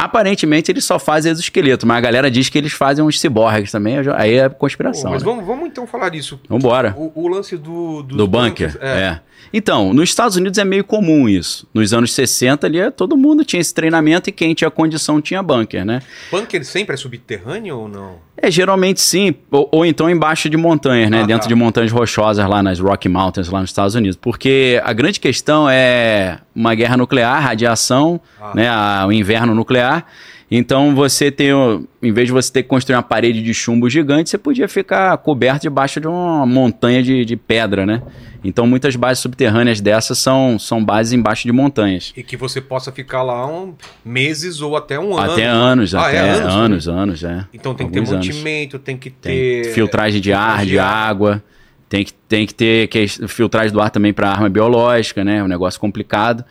Aparentemente 0.00 0.70
eles 0.70 0.84
só 0.84 0.96
fazem 0.96 1.32
exoesqueleto, 1.32 1.84
mas 1.84 1.96
a 1.96 2.00
galera 2.00 2.30
diz 2.30 2.48
que 2.48 2.56
eles 2.56 2.72
fazem 2.72 3.04
uns 3.04 3.18
ciborgues 3.18 3.72
também. 3.72 3.96
Aí 4.14 4.34
é 4.34 4.48
Pô, 4.48 4.54
conspiração. 4.54 5.10
mas 5.10 5.24
né? 5.24 5.28
vamos, 5.28 5.44
vamos 5.44 5.66
então 5.66 5.88
falar 5.88 6.08
disso. 6.10 6.40
Vambora. 6.48 6.94
O, 6.96 7.24
o 7.24 7.26
lance 7.26 7.56
do... 7.56 8.04
Do 8.04 8.28
bunker? 8.28 8.68
bunkers, 8.68 8.76
É. 8.80 9.18
Então, 9.52 9.92
nos 9.94 10.08
Estados 10.08 10.36
Unidos 10.36 10.58
é 10.58 10.64
meio 10.64 10.84
comum 10.84 11.28
isso. 11.28 11.66
Nos 11.72 11.92
anos 11.92 12.12
60 12.12 12.66
ali, 12.66 12.90
todo 12.90 13.16
mundo 13.16 13.44
tinha 13.44 13.60
esse 13.60 13.72
treinamento 13.72 14.28
e 14.28 14.32
quem 14.32 14.54
tinha 14.54 14.70
condição 14.70 15.20
tinha 15.20 15.42
bunker, 15.42 15.84
né? 15.84 16.00
Bunker 16.30 16.64
sempre 16.64 16.94
é 16.94 16.96
subterrâneo 16.96 17.76
ou 17.78 17.88
não? 17.88 18.16
É, 18.40 18.50
geralmente 18.50 19.00
sim, 19.00 19.34
ou, 19.50 19.68
ou 19.72 19.84
então 19.86 20.08
embaixo 20.08 20.48
de 20.48 20.56
montanhas, 20.56 21.10
né? 21.10 21.22
Ah, 21.22 21.26
Dentro 21.26 21.42
tá. 21.42 21.48
de 21.48 21.54
montanhas 21.54 21.90
rochosas 21.90 22.46
lá 22.48 22.62
nas 22.62 22.78
Rocky 22.78 23.08
Mountains, 23.08 23.48
lá 23.48 23.60
nos 23.60 23.70
Estados 23.70 23.94
Unidos. 23.94 24.16
Porque 24.20 24.80
a 24.84 24.92
grande 24.92 25.18
questão 25.18 25.68
é 25.68 26.38
uma 26.54 26.74
guerra 26.74 26.96
nuclear, 26.96 27.42
radiação, 27.42 28.20
Ah. 28.40 28.52
né? 28.54 28.68
a- 28.68 29.04
o 29.08 29.12
inverno 29.12 29.54
nuclear. 29.54 30.06
Então 30.50 30.94
você 30.94 31.30
tem, 31.30 31.48
em 32.02 32.10
vez 32.12 32.26
de 32.28 32.32
você 32.32 32.50
ter 32.50 32.62
que 32.62 32.68
construir 32.70 32.96
uma 32.96 33.02
parede 33.02 33.42
de 33.42 33.52
chumbo 33.52 33.88
gigante, 33.90 34.30
você 34.30 34.38
podia 34.38 34.66
ficar 34.66 35.16
coberto 35.18 35.62
debaixo 35.62 36.00
de 36.00 36.06
uma 36.06 36.46
montanha 36.46 37.02
de, 37.02 37.22
de 37.24 37.36
pedra, 37.36 37.84
né? 37.84 38.02
Então 38.42 38.66
muitas 38.66 38.96
bases 38.96 39.20
subterrâneas 39.20 39.80
dessas 39.80 40.18
são, 40.18 40.58
são 40.58 40.82
bases 40.82 41.12
embaixo 41.12 41.42
de 41.42 41.52
montanhas. 41.52 42.14
E 42.16 42.22
que 42.22 42.36
você 42.36 42.60
possa 42.62 42.90
ficar 42.90 43.22
lá 43.22 43.46
um, 43.46 43.74
meses 44.02 44.62
ou 44.62 44.74
até 44.74 44.98
um 44.98 45.16
ano. 45.18 45.32
Até 45.32 45.44
anos, 45.44 45.94
Ah, 45.94 46.06
até 46.06 46.16
é, 46.16 46.20
anos, 46.30 46.54
anos, 46.54 46.88
anos, 46.88 47.24
é. 47.24 47.44
Então 47.52 47.74
tem 47.74 47.86
que 47.90 47.98
Alguns 47.98 48.08
ter 48.08 48.14
anos. 48.14 48.26
mantimento, 48.28 48.78
tem 48.78 48.96
que 48.96 49.10
Tem 49.10 49.62
ter... 49.62 49.72
filtragem 49.74 50.20
de 50.20 50.32
ar, 50.32 50.64
de 50.64 50.78
água. 50.78 51.42
Tem 51.88 52.04
que, 52.04 52.12
tem 52.12 52.46
que 52.46 52.54
ter 52.54 52.86
que, 52.88 53.08
filtragem 53.28 53.72
do 53.72 53.80
ar 53.80 53.90
também 53.90 54.12
para 54.12 54.28
arma 54.28 54.48
biológica, 54.48 55.24
né? 55.24 55.42
Um 55.42 55.48
negócio 55.48 55.80
complicado. 55.80 56.44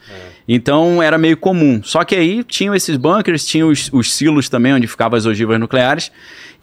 Então 0.47 1.01
era 1.03 1.17
meio 1.17 1.37
comum. 1.37 1.81
Só 1.83 2.03
que 2.03 2.15
aí 2.15 2.43
tinham 2.43 2.73
esses 2.73 2.97
bunkers, 2.97 3.45
tinham 3.45 3.69
os, 3.69 3.89
os 3.93 4.13
silos 4.13 4.49
também, 4.49 4.73
onde 4.73 4.87
ficavam 4.87 5.17
as 5.17 5.25
ogivas 5.25 5.59
nucleares. 5.59 6.11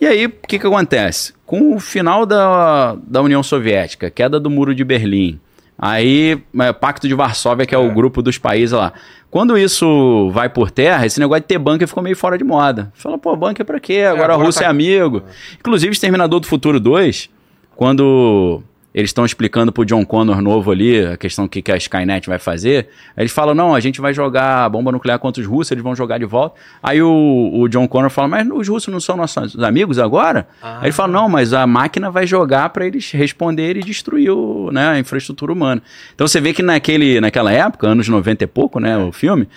E 0.01 0.07
aí, 0.07 0.27
o 0.27 0.31
que, 0.31 0.59
que 0.59 0.67
acontece? 0.67 1.33
Com 1.47 1.77
o 1.77 1.79
final 1.79 2.27
da, 2.27 2.97
da 3.07 3.23
União 3.23 3.43
Soviética, 3.45 4.11
queda 4.11 4.41
do 4.41 4.51
Muro 4.51 4.75
de 4.75 4.83
Berlim, 4.83 5.39
aí 5.79 6.43
é, 6.59 6.73
Pacto 6.73 7.07
de 7.07 7.15
Varsóvia, 7.15 7.65
que 7.65 7.75
é, 7.75 7.79
o 7.79 7.93
grupo 7.93 8.21
dos 8.21 8.37
países 8.37 8.73
lá. 8.73 8.93
Quando 9.31 9.57
isso 9.57 10.31
vai 10.33 10.49
por 10.49 10.71
terra, 10.71 11.07
esse 11.07 11.21
negócio 11.21 11.43
de 11.43 11.47
ter 11.47 11.59
bunker 11.59 11.87
ficou 11.87 12.03
meio 12.03 12.17
fora 12.17 12.37
de 12.37 12.45
moda. 12.45 12.93
Fala, 12.95 13.19
pô, 13.19 13.37
bunker 13.37 13.65
pra 13.65 13.79
quê? 13.79 14.01
Agora, 14.01 14.33
a 14.33 14.35
agora 14.35 14.47
Rússia 14.47 14.63
tá- 14.63 14.67
é 14.67 14.71
amigo. 14.71 15.23
Inclusive, 15.61 15.93
Exterminador 15.93 16.41
do 16.41 16.47
Futuro 16.47 16.81
2, 16.81 17.31
quando 17.77 18.63
eles 18.95 19.11
estão 19.11 19.25
explicando 19.25 19.73
pro 19.73 19.85
John 19.85 20.05
Connor 20.07 20.41
novo 20.41 20.71
ali 20.71 21.05
a 21.05 21.17
questão 21.17 21.47
do 21.47 21.49
que, 21.49 21.61
que 21.61 21.73
a 21.73 21.77
Skynet 21.77 22.29
vai 22.29 22.39
fazer, 22.39 22.89
eles 23.17 23.33
falam, 23.33 23.53
não, 23.53 23.75
a 23.75 23.81
gente 23.81 24.01
vai 24.01 24.15
jogar 24.15 24.69
bomba 24.69 24.93
nuclear 24.93 25.19
contra 25.19 25.43
os 25.43 25.49
russos, 25.49 25.73
eles 25.73 25.83
vão 25.83 25.97
jogar 25.97 26.19
de 26.19 26.25
volta. 26.25 26.61
Aí 26.81 27.03
o, 27.03 27.51
o 27.53 27.69
John 27.69 27.89
Connor 27.89 28.09
fala, 28.09 28.29
mas 28.29 28.49
os 28.49 28.69
russos 28.69 28.93
não 28.93 29.01
são 29.01 29.17
nossos 29.17 29.61
amigos 29.61 29.99
agora? 29.99 30.47
Ah. 30.63 30.79
Aí 30.79 30.87
ele 30.87 30.93
fala, 30.93 31.13
não, 31.13 31.29
mas 31.29 31.53
a 31.53 31.67
máquina 31.67 32.09
vai 32.09 32.25
jogar 32.25 32.69
para 32.69 32.87
eles 32.87 33.11
responderem 33.11 33.83
e 33.83 33.85
destruir 33.85 34.31
o, 34.31 34.71
né, 34.71 34.91
a 34.91 34.99
infraestrutura 34.99 35.53
humana. 35.53 35.83
Então 36.15 36.29
você 36.29 36.41
vê 36.41 36.53
que 36.53 36.63
naquele, 36.63 37.21
naquela 37.21 37.51
época, 37.51 37.89
anos 37.89 38.09
90 38.09 38.45
e 38.45 38.47
pouco, 38.47 38.79
né, 38.79 38.97
o 38.97 39.11
filme, 39.11 39.49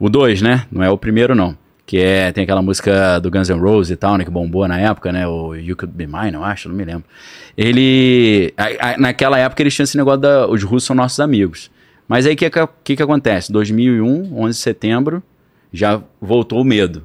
o 0.00 0.08
2, 0.08 0.40
né, 0.40 0.64
não 0.72 0.82
é 0.82 0.88
o 0.88 0.96
primeiro 0.96 1.34
não, 1.34 1.54
que 1.86 1.98
é, 1.98 2.32
tem 2.32 2.42
aquela 2.44 2.60
música 2.60 3.18
do 3.20 3.30
Guns 3.30 3.48
N' 3.48 3.60
Roses 3.60 3.92
e 3.92 3.96
tal, 3.96 4.18
né, 4.18 4.24
que 4.24 4.30
bombou 4.30 4.66
na 4.66 4.76
época, 4.78 5.12
né, 5.12 5.26
o 5.26 5.54
You 5.54 5.76
Could 5.76 5.94
Be 5.94 6.04
Mine, 6.06 6.34
eu 6.34 6.42
acho, 6.42 6.68
não 6.68 6.74
me 6.76 6.84
lembro. 6.84 7.04
Ele, 7.56 8.52
a- 8.56 8.90
a- 8.94 8.98
naquela 8.98 9.38
época 9.38 9.62
eles 9.62 9.74
tinham 9.74 9.84
esse 9.84 9.96
negócio 9.96 10.20
da, 10.20 10.46
os 10.48 10.62
russos 10.62 10.84
são 10.84 10.94
nossos 10.96 11.20
amigos. 11.20 11.70
Mas 12.08 12.26
aí 12.26 12.34
o 12.34 12.36
que, 12.36 12.50
que, 12.84 12.96
que 12.96 13.02
acontece? 13.02 13.50
2001, 13.52 14.36
11 14.38 14.56
de 14.58 14.62
setembro, 14.62 15.22
já 15.72 16.00
voltou 16.20 16.60
o 16.60 16.64
medo. 16.64 17.02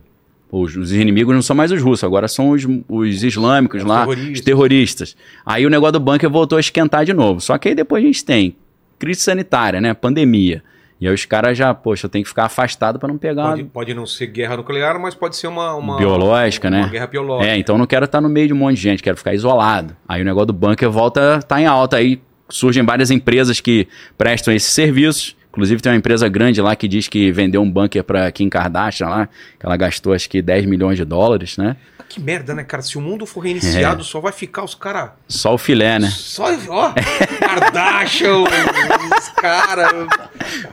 Os, 0.51 0.75
os 0.75 0.91
inimigos 0.91 1.33
não 1.33 1.41
são 1.41 1.55
mais 1.55 1.71
os 1.71 1.81
russos, 1.81 2.03
agora 2.03 2.27
são 2.27 2.49
os, 2.49 2.67
os 2.89 3.23
islâmicos 3.23 3.81
Os 3.81 3.87
lá, 3.87 3.99
terroristas. 4.01 4.33
os 4.33 4.41
terroristas. 4.41 5.17
Aí 5.45 5.65
o 5.65 5.69
negócio 5.69 5.93
do 5.93 5.99
bunker 5.99 6.29
voltou 6.29 6.57
a 6.57 6.59
esquentar 6.59 7.05
de 7.05 7.13
novo. 7.13 7.39
Só 7.39 7.57
que 7.57 7.69
aí 7.69 7.75
depois 7.75 8.03
a 8.03 8.07
gente 8.07 8.23
tem 8.25 8.55
crise 8.99 9.21
sanitária, 9.21 9.79
né? 9.79 9.93
Pandemia. 9.93 10.61
E 11.01 11.07
aí 11.07 11.13
os 11.13 11.25
caras 11.25 11.57
já, 11.57 11.73
poxa, 11.73 12.05
eu 12.05 12.09
tenho 12.11 12.23
que 12.23 12.29
ficar 12.29 12.45
afastado 12.45 12.99
para 12.99 13.09
não 13.09 13.17
pegar 13.17 13.49
Pode, 13.49 13.63
pode 13.63 13.93
não 13.95 14.05
ser 14.05 14.27
guerra 14.27 14.55
nuclear, 14.55 14.99
mas 14.99 15.15
pode 15.15 15.35
ser 15.35 15.47
uma... 15.47 15.73
uma 15.73 15.97
biológica, 15.97 16.67
uma 16.69 16.83
né? 16.83 16.89
guerra 16.89 17.07
biológica. 17.07 17.51
É, 17.51 17.57
então 17.57 17.73
eu 17.73 17.79
não 17.79 17.87
quero 17.87 18.05
estar 18.05 18.21
no 18.21 18.29
meio 18.29 18.47
de 18.47 18.53
um 18.53 18.57
monte 18.57 18.75
de 18.75 18.83
gente, 18.83 19.01
quero 19.01 19.17
ficar 19.17 19.33
isolado. 19.33 19.95
Aí 20.07 20.21
o 20.21 20.25
negócio 20.25 20.47
do 20.47 20.53
bunker 20.53 20.91
volta 20.91 21.37
a 21.37 21.41
tá 21.41 21.59
em 21.59 21.65
alta. 21.65 21.97
Aí 21.97 22.21
surgem 22.47 22.85
várias 22.85 23.09
empresas 23.09 23.59
que 23.59 23.87
prestam 24.15 24.53
esses 24.53 24.71
serviços. 24.71 25.35
Inclusive 25.51 25.81
tem 25.81 25.91
uma 25.91 25.97
empresa 25.97 26.27
grande 26.29 26.61
lá 26.61 26.75
que 26.75 26.87
diz 26.87 27.07
que 27.07 27.31
vendeu 27.31 27.61
um 27.61 27.69
bunker 27.69 28.03
para 28.03 28.31
Kim 28.31 28.47
Kardashian 28.49 29.07
lá, 29.09 29.27
que 29.59 29.65
ela 29.65 29.75
gastou 29.77 30.13
acho 30.13 30.29
que 30.29 30.41
10 30.41 30.65
milhões 30.65 30.97
de 30.97 31.03
dólares, 31.05 31.57
né? 31.57 31.75
Que 32.07 32.19
merda, 32.19 32.53
né, 32.53 32.63
cara? 32.63 32.81
Se 32.83 32.97
o 32.97 33.01
mundo 33.01 33.25
for 33.25 33.39
reiniciado, 33.41 34.01
É. 34.01 34.03
só 34.03 34.19
vai 34.19 34.33
ficar 34.33 34.63
os 34.65 34.75
caras... 34.75 35.11
Só 35.29 35.53
o 35.53 35.57
filé, 35.57 35.97
né? 35.99 36.09
Só, 36.09 36.45
ó, 36.69 36.91
Kardashian, 37.39 38.39
os 39.19 39.29
caras... 39.29 39.93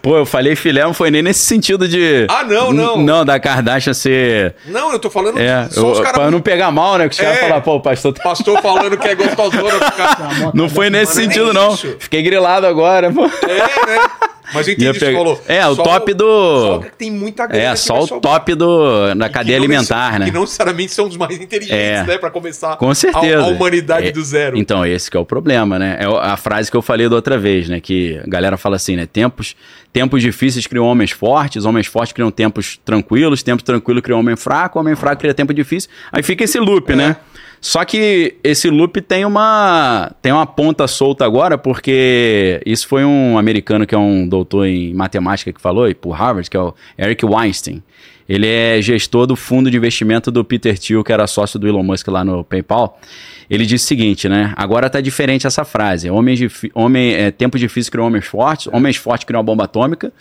Pô, 0.03 0.17
eu 0.17 0.27
falei 0.27 0.57
filé, 0.57 0.83
não 0.83 0.95
foi 0.95 1.11
nem 1.11 1.23
nesse 1.23 1.45
sentido 1.47 1.87
de. 1.87 2.27
Ah, 2.29 2.43
não, 2.45 2.73
não. 2.73 2.97
Não, 3.03 3.25
da 3.25 3.39
Kardashian 3.39 3.95
ser. 3.95 4.55
Não, 4.67 4.93
eu 4.93 4.99
tô 4.99 5.09
falando 5.11 5.39
É, 5.39 5.69
só 5.71 5.91
os 5.93 5.99
eu, 5.99 6.05
caras... 6.05 6.19
pra 6.21 6.31
não 6.31 6.41
pegar 6.41 6.71
mal, 6.71 6.99
né? 6.99 7.09
Que 7.09 7.15
os 7.15 7.21
caras 7.21 7.39
É. 7.39 7.41
falam, 7.49 7.61
pô, 7.63 7.75
o 7.77 7.81
pastor 7.81 8.13
tá. 8.13 8.23
Pastor 8.23 8.61
falando 8.61 8.97
que 8.97 9.07
é 9.09 9.15
gostosona, 9.15 9.75
os 9.75 9.91
caras... 9.97 10.55
Não 10.55 10.69
foi 10.69 10.91
nesse 10.91 11.21
é 11.21 11.25
sentido, 11.25 11.53
não. 11.53 11.75
isso. 11.75 11.97
Fiquei 12.01 12.23
grilado 12.23 12.67
agora, 12.67 13.13
pô. 13.13 13.25
É, 13.25 13.87
né? 13.87 14.11
Mas 14.55 14.67
eu 14.67 14.73
entendi 14.75 14.85
Ia 14.87 14.91
o 14.91 14.95
que 14.95 14.99
você 15.01 15.07
pegar- 15.07 15.19
falou. 15.19 15.43
É, 15.47 15.67
o 15.67 15.77
top 15.77 16.15
do- 16.15 16.61
Só 16.63 16.79
que 16.79 16.91
tem 16.97 17.11
muita 17.11 17.47
grana 17.47 17.63
É, 17.65 17.77
só 17.77 18.03
o 18.03 18.21
top 18.21 18.55
do, 18.55 19.15
da 19.15 19.29
cadeia 19.29 19.59
alimentar, 19.59 20.19
né? 20.19 20.27
Que 20.27 20.33
não 20.33 20.43
necessariamente 20.43 20.93
são 20.93 21.07
os 21.07 21.17
mais 21.17 21.39
inteligentes, 21.41 21.77
É. 21.79 22.03
né? 22.05 22.19
Pra 22.19 22.31
começar 22.31 22.77
Com 22.77 22.95
certeza. 22.95 23.43
A, 23.43 23.45
a 23.45 23.49
humanidade 23.49 24.09
É, 24.09 24.13
do 24.13 24.23
zero. 24.25 24.57
Então, 24.57 24.85
esse 24.87 25.11
que 25.11 25.17
é 25.17 25.21
o 25.21 25.25
problema, 25.25 25.79
né? 25.79 25.99
É 26.01 26.07
a 26.07 26.37
frase 26.37 26.71
que 26.71 26.77
eu 26.77 26.83
falei 26.83 27.09
da 27.09 27.17
outra 27.17 27.39
vez, 27.39 27.69
né? 27.69 27.81
Que 27.81 28.21
a 28.25 28.29
galera 28.29 28.57
fala 28.57 28.77
assim, 28.77 28.97
né? 28.97 29.07
Tempos, 29.07 29.55
tempos 29.93 30.23
difíceis 30.23 30.67
criam 30.67 30.85
homens 30.87 31.11
fortes, 31.11 31.65
homens 31.65 31.87
fortes 31.87 32.13
criam 32.13 32.31
tempos 32.31 32.79
tranquilos, 32.85 33.43
tempos 33.43 33.63
tranquilos 33.63 34.03
criam 34.03 34.21
homem 34.21 34.37
fraco, 34.37 34.79
homem 34.79 34.95
fraco 34.97 35.21
cria 35.21 35.35
tempo 35.35 35.53
difícil. 35.53 35.91
Aí 36.13 36.23
fica 36.23 36.45
esse 36.45 36.59
loop, 36.59 36.93
É. 36.93 36.97
né? 36.97 37.17
Só 37.61 37.85
que 37.85 38.37
esse 38.43 38.71
loop 38.71 39.01
tem 39.01 39.25
uma 39.25 40.13
tem 40.23 40.33
uma 40.33 40.47
ponta 40.47 40.87
solta 40.87 41.25
agora, 41.25 41.59
porque 41.59 42.61
isso 42.65 42.87
foi 42.87 43.05
um 43.05 43.37
americano 43.37 43.87
que 43.87 43.95
é 43.95 43.99
um 43.99 44.29
doutor 44.29 44.67
em 44.67 44.95
matemática 44.95 45.53
que 45.53 45.61
falou, 45.61 45.89
e 45.89 45.95
por 45.95 46.13
Harvard, 46.13 46.49
que 46.49 46.57
é 46.57 46.61
o 46.61 46.75
Eric 46.99 47.25
Weinstein. 47.25 47.83
Ele 48.29 48.47
é 48.47 48.81
gestor 48.83 49.27
do 49.27 49.35
fundo 49.35 49.71
de 49.71 49.77
investimento 49.79 50.31
do 50.31 50.45
Peter 50.45 50.79
Thiel, 50.79 51.03
que 51.03 51.11
era 51.11 51.27
sócio 51.27 51.59
do 51.59 51.67
Elon 51.67 51.83
Musk 51.83 52.09
lá 52.09 52.23
no 52.23 52.45
PayPal. 52.45 53.01
Ele 53.49 53.65
disse 53.65 53.87
o 53.87 53.89
seguinte, 53.89 54.29
né? 54.29 54.53
Agora 54.55 54.91
tá 54.91 55.01
diferente 55.01 55.47
essa 55.47 55.65
frase. 55.65 56.11
Homens 56.11 56.39
homem, 56.75 57.15
é, 57.15 57.31
tempos 57.31 57.59
difíceis 57.59 57.89
criam 57.89 58.07
homens 58.07 58.27
fortes, 58.27 58.69
homens 58.71 58.97
fortes 58.97 59.25
criam 59.25 59.39
uma 59.39 59.45
bomba 59.45 59.65
atômica. 59.65 60.13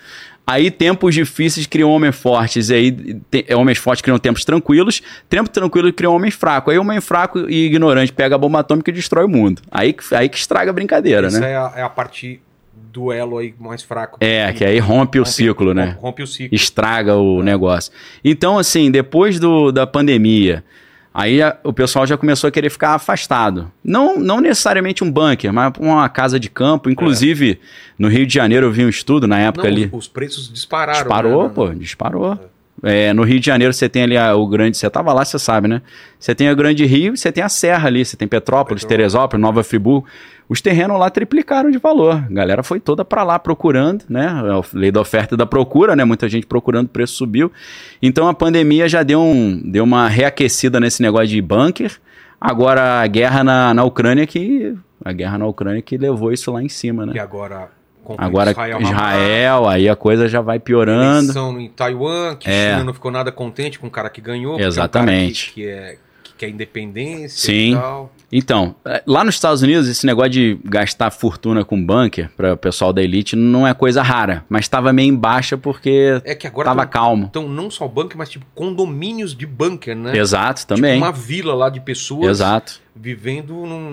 Aí 0.49 0.71
tempos 0.71 1.13
difíceis 1.13 1.67
criam 1.67 1.89
homens 1.91 2.15
fortes, 2.15 2.69
e 2.69 2.73
aí 2.73 2.91
te- 3.29 3.45
é, 3.49 3.55
homens 3.55 3.77
fortes 3.77 4.01
criam 4.01 4.17
tempos 4.17 4.45
tranquilos, 4.45 5.01
tempo 5.29 5.49
tranquilo 5.49 5.91
criam 5.91 6.15
homens 6.15 6.35
fracos. 6.35 6.71
Aí 6.71 6.79
homem 6.79 7.01
fraco 7.01 7.49
e 7.49 7.65
ignorante 7.65 8.13
pega 8.13 8.35
a 8.35 8.37
bomba 8.37 8.59
atômica 8.59 8.89
e 8.89 8.93
destrói 8.93 9.25
o 9.25 9.27
mundo. 9.29 9.61
Aí, 9.69 9.91
que- 9.91 10.15
aí 10.15 10.29
que 10.29 10.37
estraga 10.37 10.71
a 10.71 10.73
brincadeira, 10.73 11.27
Essa 11.27 11.41
né? 11.41 11.51
é 11.51 11.57
a, 11.57 11.73
é 11.75 11.81
a 11.81 11.89
parte 11.89 12.39
do 12.93 13.11
elo 13.11 13.37
aí 13.39 13.53
mais 13.59 13.83
fraco. 13.83 14.17
É, 14.21 14.51
que 14.53 14.63
aí 14.63 14.79
rompe 14.79 15.19
o 15.19 15.25
ciclo, 15.25 15.73
né? 15.73 15.97
Rompe 15.99 16.23
o 16.23 16.27
ciclo. 16.27 16.55
estraga 16.55 17.15
o 17.15 17.43
negócio. 17.43 17.91
Então, 18.23 18.57
assim, 18.57 18.89
depois 18.89 19.39
do, 19.39 19.71
da 19.71 19.85
pandemia, 19.85 20.63
aí 21.17 21.41
a- 21.41 21.57
o 21.63 21.73
pessoal 21.73 22.05
já 22.05 22.15
começou 22.15 22.47
a 22.47 22.51
querer 22.51 22.69
ficar 22.69 22.93
afastado. 22.93 23.71
Não, 23.83 24.19
não 24.19 24.39
necessariamente 24.39 25.03
um 25.03 25.11
bunker, 25.11 25.51
mas 25.51 25.73
uma 25.79 26.07
casa 26.07 26.39
de 26.39 26.49
campo. 26.49 26.89
Inclusive, 26.89 27.59
no 27.97 28.07
Rio 28.07 28.25
de 28.27 28.33
Janeiro 28.33 28.67
eu 28.67 28.71
vi 28.71 28.85
um 28.85 28.89
estudo 28.89 29.27
na 29.27 29.39
época 29.39 29.67
Não, 29.67 29.75
ali. 29.75 29.85
os, 29.91 30.05
os 30.05 30.07
preços 30.07 30.53
dispararam. 30.53 30.99
Disparou, 30.99 31.43
né? 31.45 31.51
pô, 31.53 31.69
disparou. 31.73 32.39
É, 32.83 33.11
no 33.11 33.23
Rio 33.23 33.39
de 33.39 33.45
Janeiro 33.47 33.73
você 33.73 33.89
tem 33.89 34.03
ali 34.03 34.15
a- 34.15 34.35
o 34.35 34.45
grande. 34.47 34.77
Você 34.77 34.87
tava 34.87 35.11
lá, 35.11 35.25
você 35.25 35.39
sabe, 35.39 35.67
né? 35.67 35.81
Você 36.19 36.35
tem 36.35 36.47
a 36.47 36.53
Grande 36.53 36.85
Rio 36.85 37.15
e 37.15 37.17
você 37.17 37.31
tem 37.31 37.43
a 37.43 37.49
Serra 37.49 37.87
ali. 37.87 38.05
Você 38.05 38.15
tem 38.15 38.27
Petrópolis, 38.27 38.83
Petrópolis. 38.83 38.85
Teresópolis, 38.85 39.41
Nova 39.41 39.63
Friburgo. 39.63 40.05
Os 40.49 40.61
terrenos 40.61 40.97
lá 40.97 41.09
triplicaram 41.09 41.69
de 41.69 41.77
valor. 41.77 42.23
A 42.29 42.33
galera 42.33 42.63
foi 42.63 42.79
toda 42.79 43.03
pra 43.03 43.23
lá 43.23 43.37
procurando, 43.37 44.05
né? 44.07 44.27
A 44.27 44.61
lei 44.73 44.91
da 44.91 45.01
oferta 45.01 45.35
e 45.35 45.37
da 45.37 45.45
procura, 45.45 45.95
né? 45.95 46.05
Muita 46.05 46.29
gente 46.29 46.47
procurando, 46.47 46.85
o 46.85 46.89
preço 46.89 47.15
subiu. 47.15 47.51
Então 48.01 48.27
a 48.27 48.33
pandemia 48.33 48.87
já 48.87 49.03
deu, 49.03 49.19
um, 49.21 49.61
deu 49.65 49.83
uma 49.83 50.07
reaquecida 50.07 50.79
nesse 50.79 51.01
negócio 51.01 51.27
de 51.27 51.41
bunker. 51.41 51.99
Agora, 52.39 53.01
a 53.01 53.07
guerra 53.07 53.43
na, 53.43 53.73
na 53.73 53.83
Ucrânia 53.83 54.25
que. 54.25 54.73
A 55.03 55.11
guerra 55.11 55.37
na 55.37 55.45
Ucrânia 55.47 55.81
que 55.81 55.97
levou 55.97 56.31
isso 56.31 56.51
lá 56.51 56.61
em 56.63 56.69
cima, 56.69 57.05
né? 57.05 57.13
E 57.15 57.19
agora. 57.19 57.69
Agora, 58.17 58.51
Israel, 58.51 59.67
aí 59.67 59.89
a 59.89 59.95
coisa 59.95 60.29
já 60.29 60.39
vai 60.39 60.59
piorando. 60.59 61.23
Eleição 61.25 61.59
em 61.59 61.67
Taiwan, 61.69 62.37
que 62.37 62.49
É. 62.49 62.71
China 62.71 62.85
não 62.85 62.93
ficou 62.93 63.11
nada 63.11 63.33
contente 63.33 63.77
com 63.77 63.87
o 63.87 63.91
cara 63.91 64.09
que 64.09 64.21
ganhou. 64.21 64.57
é 64.57 64.63
um 64.63 64.67
Exatamente. 64.67 65.47
cara 65.47 65.53
que, 65.53 65.61
que 65.61 65.67
é, 65.67 65.97
que 66.23 66.33
quer 66.37 66.49
independência 66.49 67.51
Sim. 67.51 67.71
e 67.71 67.75
tal. 67.75 68.13
Então, 68.31 68.75
lá 69.05 69.23
nos 69.23 69.35
Estados 69.35 69.61
Unidos, 69.61 69.87
esse 69.87 70.05
negócio 70.05 70.31
de 70.31 70.59
gastar 70.65 71.09
fortuna 71.11 71.63
com 71.63 71.81
bunker 71.83 72.29
para 72.35 72.53
o 72.53 72.57
pessoal 72.57 72.91
da 72.91 73.01
elite 73.01 73.35
não 73.37 73.65
é 73.65 73.73
coisa 73.73 74.01
rara, 74.01 74.43
mas 74.49 74.65
estava 74.65 74.91
meio 74.91 75.07
em 75.09 75.15
baixa 75.15 75.57
porque 75.57 76.21
É 76.25 76.35
que 76.35 76.45
agora 76.45 76.69
estava 76.69 76.85
calmo. 76.85 77.27
Então, 77.29 77.47
não 77.47 77.71
só 77.71 77.87
bunker, 77.87 78.17
mas 78.17 78.29
tipo 78.29 78.45
condomínios 78.53 79.33
de 79.33 79.45
bunker, 79.45 79.95
né? 79.95 80.17
Exato, 80.17 80.61
Tipo, 80.61 80.75
também. 80.75 80.97
uma 80.97 81.11
vila 81.11 81.53
lá 81.53 81.69
de 81.69 81.79
pessoas 81.79 82.27
Exato. 82.29 82.81
vivendo 82.93 83.53
num. 83.65 83.89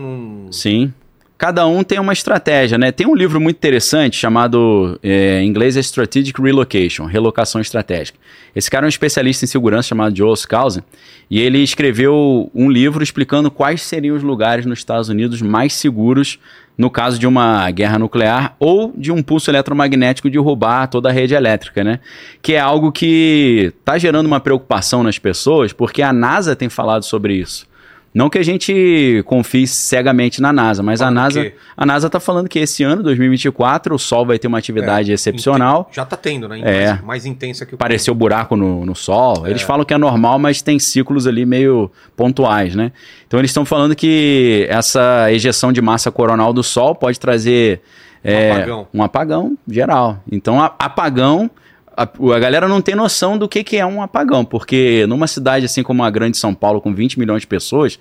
num- 0.46 0.52
Sim. 0.52 0.92
Cada 1.36 1.66
um 1.66 1.82
tem 1.82 1.98
uma 1.98 2.12
estratégia, 2.12 2.78
né? 2.78 2.92
Tem 2.92 3.06
um 3.06 3.14
livro 3.14 3.40
muito 3.40 3.56
interessante 3.56 4.16
chamado, 4.16 4.98
eh, 5.02 5.40
em 5.42 5.48
inglês 5.48 5.76
é 5.76 5.80
Strategic 5.80 6.40
Relocation, 6.40 7.06
Relocação 7.06 7.60
Estratégica. 7.60 8.16
Esse 8.54 8.70
cara 8.70 8.86
é 8.86 8.86
um 8.86 8.88
especialista 8.88 9.44
em 9.44 9.48
segurança 9.48 9.88
chamado 9.88 10.16
Joel 10.16 10.34
Skousen, 10.34 10.84
e 11.28 11.40
ele 11.40 11.58
escreveu 11.58 12.50
um 12.54 12.70
livro 12.70 13.02
explicando 13.02 13.50
quais 13.50 13.82
seriam 13.82 14.16
os 14.16 14.22
lugares 14.22 14.64
nos 14.64 14.78
Estados 14.78 15.08
Unidos 15.08 15.42
mais 15.42 15.72
seguros 15.72 16.38
no 16.78 16.88
caso 16.88 17.18
de 17.18 17.26
uma 17.26 17.68
guerra 17.70 17.98
nuclear 17.98 18.54
ou 18.58 18.92
de 18.96 19.10
um 19.10 19.22
pulso 19.22 19.50
eletromagnético 19.50 20.30
derrubar 20.30 20.86
toda 20.88 21.08
a 21.08 21.12
rede 21.12 21.34
elétrica, 21.34 21.82
né? 21.82 22.00
Que 22.42 22.54
é 22.54 22.60
algo 22.60 22.92
que 22.92 23.72
está 23.78 23.98
gerando 23.98 24.26
uma 24.26 24.40
preocupação 24.40 25.02
nas 25.02 25.18
pessoas, 25.18 25.72
porque 25.72 26.00
a 26.00 26.12
NASA 26.12 26.54
tem 26.54 26.68
falado 26.68 27.04
sobre 27.04 27.34
isso. 27.34 27.66
Não 28.14 28.30
que 28.30 28.38
a 28.38 28.44
gente 28.44 29.24
confie 29.26 29.66
cegamente 29.66 30.40
na 30.40 30.52
NASA, 30.52 30.84
mas 30.84 31.02
a 31.02 31.06
Falando 31.06 31.14
NASA, 31.16 31.40
o 31.40 31.42
quê? 31.42 31.54
a 31.76 31.84
NASA 31.84 32.06
está 32.06 32.20
falando 32.20 32.48
que 32.48 32.60
esse 32.60 32.84
ano, 32.84 33.02
2024, 33.02 33.92
o 33.92 33.98
Sol 33.98 34.24
vai 34.24 34.38
ter 34.38 34.46
uma 34.46 34.56
atividade 34.56 35.10
excepcional. 35.10 35.90
Já 35.92 36.04
tá 36.04 36.16
tendo, 36.16 36.48
né? 36.48 36.60
É. 36.62 36.88
Mais, 36.90 37.02
mais 37.02 37.26
intensa 37.26 37.66
que 37.66 37.72
o 37.72 37.76
Apareceu 37.76 38.14
buraco 38.14 38.54
no, 38.54 38.86
no 38.86 38.94
Sol. 38.94 39.48
Eles 39.48 39.62
É. 39.62 39.64
falam 39.66 39.84
que 39.84 39.92
é 39.92 39.98
normal, 39.98 40.38
mas 40.38 40.62
tem 40.62 40.78
ciclos 40.78 41.26
ali 41.26 41.44
meio 41.44 41.90
pontuais, 42.16 42.76
né? 42.76 42.92
Então 43.26 43.40
eles 43.40 43.50
estão 43.50 43.64
falando 43.64 43.96
que 43.96 44.64
essa 44.70 45.32
ejeção 45.32 45.72
de 45.72 45.82
massa 45.82 46.12
coronal 46.12 46.52
do 46.52 46.62
Sol 46.62 46.94
pode 46.94 47.18
trazer 47.18 47.80
é, 48.22 48.52
apagão. 48.52 48.86
um 48.94 49.02
apagão 49.02 49.58
geral. 49.68 50.22
Então, 50.30 50.60
a- 50.62 50.72
apagão. 50.78 51.50
A, 51.96 52.02
a 52.02 52.38
galera 52.40 52.66
não 52.66 52.80
tem 52.80 52.94
noção 52.94 53.38
do 53.38 53.48
que, 53.48 53.62
que 53.62 53.76
é 53.76 53.86
um 53.86 54.02
apagão, 54.02 54.44
porque 54.44 55.06
numa 55.08 55.26
cidade 55.28 55.64
assim 55.66 55.82
como 55.82 56.02
a 56.02 56.10
grande 56.10 56.36
São 56.36 56.52
Paulo, 56.54 56.80
com 56.80 56.92
20 56.92 57.18
milhões 57.18 57.42
de 57.42 57.46
pessoas, 57.46 57.98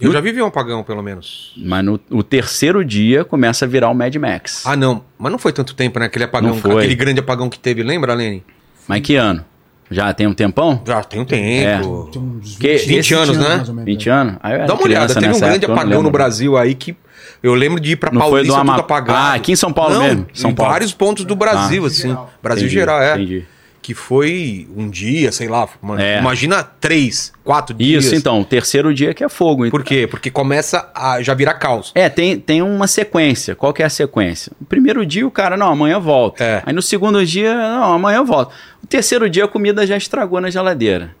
Eu 0.00 0.10
já 0.12 0.20
vivi 0.20 0.42
um 0.42 0.46
apagão, 0.46 0.82
pelo 0.82 1.02
menos. 1.02 1.52
mas 1.56 1.84
no 1.84 2.00
o 2.10 2.22
terceiro 2.22 2.84
dia 2.84 3.24
começa 3.24 3.64
a 3.64 3.68
virar 3.68 3.88
o 3.88 3.94
Mad 3.94 4.14
Max. 4.16 4.64
Ah, 4.66 4.74
não. 4.76 5.04
Mas 5.18 5.30
não 5.30 5.38
foi 5.38 5.52
tanto 5.52 5.74
tempo, 5.74 5.98
né? 6.00 6.06
Aquele 6.06 6.24
apagão, 6.24 6.50
Não 6.50 6.56
foi. 6.60 6.76
aquele 6.78 6.94
grande 6.96 7.20
apagão 7.20 7.48
que 7.48 7.58
teve, 7.58 7.82
lembra, 7.82 8.14
Lene? 8.14 8.42
Mas 8.88 9.00
que 9.02 9.14
ano? 9.16 9.44
Já 9.88 10.12
tem 10.12 10.26
um 10.26 10.34
tempão? 10.34 10.82
Já 10.84 11.00
tem 11.04 11.20
um 11.20 11.24
tempo. 11.24 12.08
Tem 12.12 12.20
uns 12.20 12.56
Que- 12.56 12.76
20 12.78 13.14
anos, 13.14 13.36
né? 13.38 13.48
mais 13.56 13.68
ou 13.68 13.74
menos, 13.76 13.84
20 13.86 14.08
anos? 14.10 14.34
Aí 14.42 14.66
Dá 14.66 14.74
uma 14.74 14.82
olhada, 14.82 15.14
teve 15.14 15.28
um 15.28 15.38
grande 15.38 15.64
época, 15.64 15.72
apagão 15.72 16.02
no. 16.02 16.10
Brasil 16.10 16.56
aí 16.58 16.74
que 16.74 16.96
eu 17.42 17.54
lembro 17.54 17.80
de 17.80 17.92
ir 17.92 17.96
pra 17.96 18.10
Não 18.10 18.20
foi 18.20 18.30
Paulista 18.30 18.52
do 18.54 18.58
tudo 18.60 18.70
Amapá. 18.70 18.80
apagado. 18.80 19.18
Ah, 19.18 19.34
aqui 19.34 19.52
em 19.52 19.56
São 19.56 19.72
Paulo 19.72 19.94
Não, 19.94 20.02
mesmo? 20.02 20.26
São 20.32 20.50
em 20.50 20.54
Paulo. 20.54 20.72
vários 20.72 20.92
pontos 20.92 21.24
do 21.24 21.34
Brasil, 21.36 21.84
Ah. 21.84 21.86
assim. 21.86 22.08
Geral. 22.08 22.30
Brasil 22.42 22.64
Entendi, 22.64 22.74
geral, 22.78 23.02
é. 23.02 23.14
Entendi. 23.14 23.44
Que 23.82 23.94
foi 23.94 24.66
um 24.76 24.90
dia, 24.90 25.30
sei 25.30 25.46
lá. 25.46 25.68
uma- 25.80 26.02
É. 26.02 26.18
Imagina 26.18 26.64
três, 26.64 27.32
quatro 27.44 27.72
dias. 27.72 28.04
Isso, 28.06 28.16
então, 28.16 28.40
o 28.40 28.44
terceiro 28.44 28.92
dia 28.92 29.14
que 29.14 29.22
é 29.22 29.28
fogo. 29.28 29.70
Por 29.70 29.84
quê? 29.84 30.08
Porque 30.10 30.28
começa 30.28 30.90
a 30.92 31.22
já 31.22 31.34
virar 31.34 31.54
caos. 31.54 31.92
É, 31.94 32.08
tem, 32.08 32.36
tem 32.36 32.62
uma 32.62 32.88
sequência. 32.88 33.54
Qual 33.54 33.72
que 33.72 33.84
é 33.84 33.86
a 33.86 33.88
sequência? 33.90 34.50
O 34.60 34.64
primeiro 34.64 35.06
dia 35.06 35.24
o 35.24 35.30
cara, 35.30 35.56
não, 35.56 35.68
amanhã 35.70 36.00
volta. 36.00 36.42
É. 36.42 36.62
Aí 36.66 36.72
no 36.72 36.82
segundo 36.82 37.24
dia, 37.24 37.54
não, 37.54 37.92
amanhã 37.92 38.24
volta. 38.24 38.52
O 38.82 38.86
terceiro 38.88 39.30
dia 39.30 39.44
a 39.44 39.48
comida 39.48 39.86
já 39.86 39.96
estragou 39.96 40.40
na 40.40 40.50
geladeira. 40.50 41.14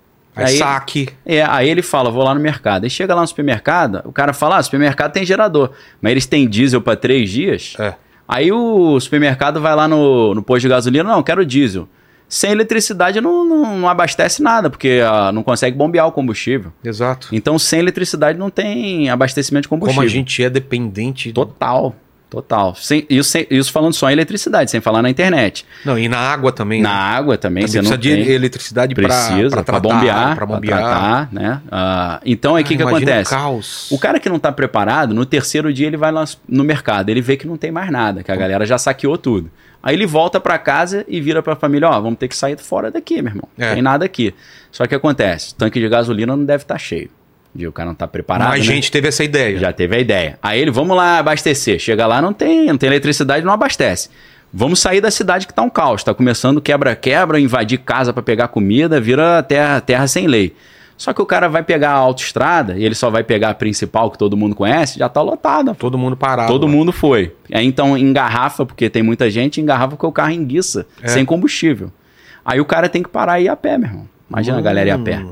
Aí, 0.44 0.58
saque. 0.58 1.08
É, 1.24 1.42
aí 1.42 1.68
ele 1.68 1.82
fala, 1.82 2.10
vou 2.10 2.22
lá 2.22 2.34
no 2.34 2.40
mercado. 2.40 2.84
Aí 2.84 2.90
chega 2.90 3.14
lá 3.14 3.22
no 3.22 3.26
supermercado, 3.26 4.02
o 4.04 4.12
cara 4.12 4.32
fala, 4.32 4.58
ah, 4.58 4.62
supermercado 4.62 5.12
tem 5.12 5.24
gerador. 5.24 5.70
Mas 6.00 6.12
eles 6.12 6.26
têm 6.26 6.46
diesel 6.48 6.80
para 6.80 6.96
três 6.96 7.30
dias. 7.30 7.74
É. 7.78 7.94
Aí 8.28 8.50
o 8.52 8.98
supermercado 9.00 9.60
vai 9.60 9.74
lá 9.74 9.86
no, 9.88 10.34
no 10.34 10.42
posto 10.42 10.62
de 10.62 10.68
gasolina, 10.68 11.08
não, 11.10 11.22
quero 11.22 11.44
diesel. 11.46 11.88
Sem 12.28 12.50
eletricidade 12.50 13.20
não, 13.20 13.44
não, 13.44 13.78
não 13.78 13.88
abastece 13.88 14.42
nada, 14.42 14.68
porque 14.68 15.00
ah, 15.08 15.30
não 15.32 15.44
consegue 15.44 15.76
bombear 15.76 16.08
o 16.08 16.12
combustível. 16.12 16.72
Exato. 16.84 17.28
Então, 17.30 17.56
sem 17.56 17.78
eletricidade 17.78 18.36
não 18.36 18.50
tem 18.50 19.08
abastecimento 19.08 19.62
de 19.62 19.68
combustível. 19.68 20.02
Como 20.02 20.06
a 20.06 20.12
gente 20.12 20.42
é 20.42 20.50
dependente. 20.50 21.30
do- 21.30 21.46
Total, 21.46 21.94
total. 22.42 22.74
Sem, 22.74 23.06
isso, 23.08 23.30
sem- 23.30 23.46
isso 23.50 23.72
falando 23.72 23.94
só 23.94 24.08
em 24.10 24.12
eletricidade, 24.12 24.70
sem 24.70 24.80
falar 24.80 25.00
na 25.02 25.08
internet. 25.08 25.64
Não, 25.84 25.98
e 25.98 26.08
na 26.08 26.18
água 26.18 26.52
também. 26.52 26.82
Na 26.82 26.88
né? 26.90 26.94
água 27.16 27.38
também, 27.38 27.66
você 27.66 27.78
não 27.80 27.90
precisa 27.90 27.98
de 27.98 28.24
tem. 28.24 28.34
eletricidade 28.34 28.94
para 28.94 29.08
tratar, 29.50 29.80
bombear, 29.80 30.36
para 30.36 30.46
bombear. 30.46 30.78
tratar, 30.80 31.28
né? 31.32 31.60
Ah, 31.70 32.20
então, 32.24 32.56
aí 32.56 32.62
o 32.62 32.66
que, 32.66 32.76
que 32.76 32.82
Ah, 32.82 32.88
imagina 32.90 33.10
acontece? 33.12 33.34
O 33.34 33.36
caos. 33.38 33.90
O 33.92 33.98
cara 33.98 34.20
que 34.20 34.28
não 34.28 34.36
está 34.36 34.52
preparado, 34.52 35.14
no 35.14 35.24
terceiro 35.24 35.72
dia 35.72 35.86
ele 35.86 35.96
vai 35.96 36.12
lá 36.12 36.24
no 36.48 36.62
mercado, 36.64 37.08
ele 37.08 37.20
vê 37.20 37.36
que 37.36 37.46
não 37.46 37.56
tem 37.56 37.70
mais 37.72 37.90
nada, 37.90 38.22
que 38.22 38.30
a 38.30 38.36
galera 38.36 38.66
já 38.66 38.76
saqueou 38.76 39.16
tudo. 39.16 39.50
Aí 39.82 39.94
ele 39.94 40.06
volta 40.06 40.40
para 40.40 40.58
casa 40.58 41.04
e 41.06 41.20
vira 41.20 41.42
para 41.42 41.52
a 41.52 41.56
família, 41.56 41.88
ó, 41.88 42.00
vamos 42.00 42.18
ter 42.18 42.26
que 42.28 42.36
sair 42.36 42.58
fora 42.58 42.90
daqui, 42.90 43.22
meu 43.22 43.30
irmão. 43.30 43.48
Não 43.56 43.66
É. 43.66 43.74
tem 43.74 43.82
nada 43.82 44.04
aqui. 44.04 44.34
Só 44.72 44.84
que 44.86 44.94
acontece, 44.94 45.52
o 45.52 45.54
tanque 45.56 45.78
de 45.80 45.88
gasolina 45.88 46.36
não 46.36 46.44
deve 46.44 46.64
estar 46.64 46.76
cheio. 46.78 47.08
E 47.58 47.66
o 47.66 47.72
cara 47.72 47.86
não 47.86 47.92
está 47.92 48.06
preparado, 48.06 48.48
Mais 48.48 48.66
né? 48.66 48.74
gente 48.74 48.90
teve 48.90 49.08
essa 49.08 49.24
ideia. 49.24 49.58
Já 49.58 49.72
teve 49.72 49.96
a 49.96 49.98
ideia. 49.98 50.38
Aí 50.42 50.60
ele, 50.60 50.70
vamos 50.70 50.96
lá 50.96 51.18
abastecer. 51.18 51.78
Chega 51.78 52.06
lá, 52.06 52.20
não 52.22 52.32
tem, 52.32 52.66
não 52.66 52.76
tem 52.78 52.88
eletricidade, 52.88 53.44
não 53.44 53.52
abastece. 53.52 54.08
Vamos 54.52 54.78
sair 54.80 55.00
da 55.00 55.10
cidade 55.10 55.46
que 55.46 55.52
tá 55.52 55.62
um 55.62 55.70
caos. 55.70 56.02
Tá 56.04 56.14
começando 56.14 56.60
quebra-quebra, 56.60 57.38
invadir 57.40 57.78
casa 57.78 58.12
para 58.12 58.22
pegar 58.22 58.48
comida, 58.48 59.00
vira 59.00 59.42
terra, 59.42 59.80
terra 59.80 60.06
sem 60.06 60.26
lei. 60.26 60.54
Só 60.96 61.12
que 61.12 61.20
o 61.20 61.26
cara 61.26 61.46
vai 61.46 61.62
pegar 61.62 61.90
a 61.90 61.94
autoestrada 61.96 62.74
e 62.78 62.82
ele 62.84 62.94
só 62.94 63.10
vai 63.10 63.22
pegar 63.22 63.50
a 63.50 63.54
principal 63.54 64.10
que 64.10 64.16
todo 64.16 64.34
mundo 64.34 64.54
conhece, 64.54 64.98
já 64.98 65.08
tá 65.10 65.20
lotada. 65.20 65.74
Todo 65.74 65.98
mundo 65.98 66.16
parado. 66.16 66.50
Todo 66.50 66.66
mundo 66.66 66.90
foi. 66.90 67.34
Aí 67.52 67.66
então 67.66 67.98
engarrafa, 67.98 68.64
porque 68.64 68.88
tem 68.88 69.02
muita 69.02 69.30
gente, 69.30 69.60
engarrafa 69.60 69.88
porque 69.90 70.06
o 70.06 70.12
carro 70.12 70.30
enguiça, 70.30 70.86
É. 71.02 71.08
sem 71.08 71.24
combustível. 71.24 71.92
Aí 72.42 72.60
o 72.60 72.64
cara 72.64 72.88
tem 72.88 73.02
que 73.02 73.10
parar 73.10 73.38
e 73.40 73.44
ir 73.44 73.48
a 73.50 73.56
pé, 73.56 73.76
meu 73.76 73.88
irmão. 73.90 74.08
Imagina 74.30 74.56
a 74.56 74.60
galera 74.62 74.88
ir 74.88 74.92
a 74.92 74.98
pé. 74.98 75.22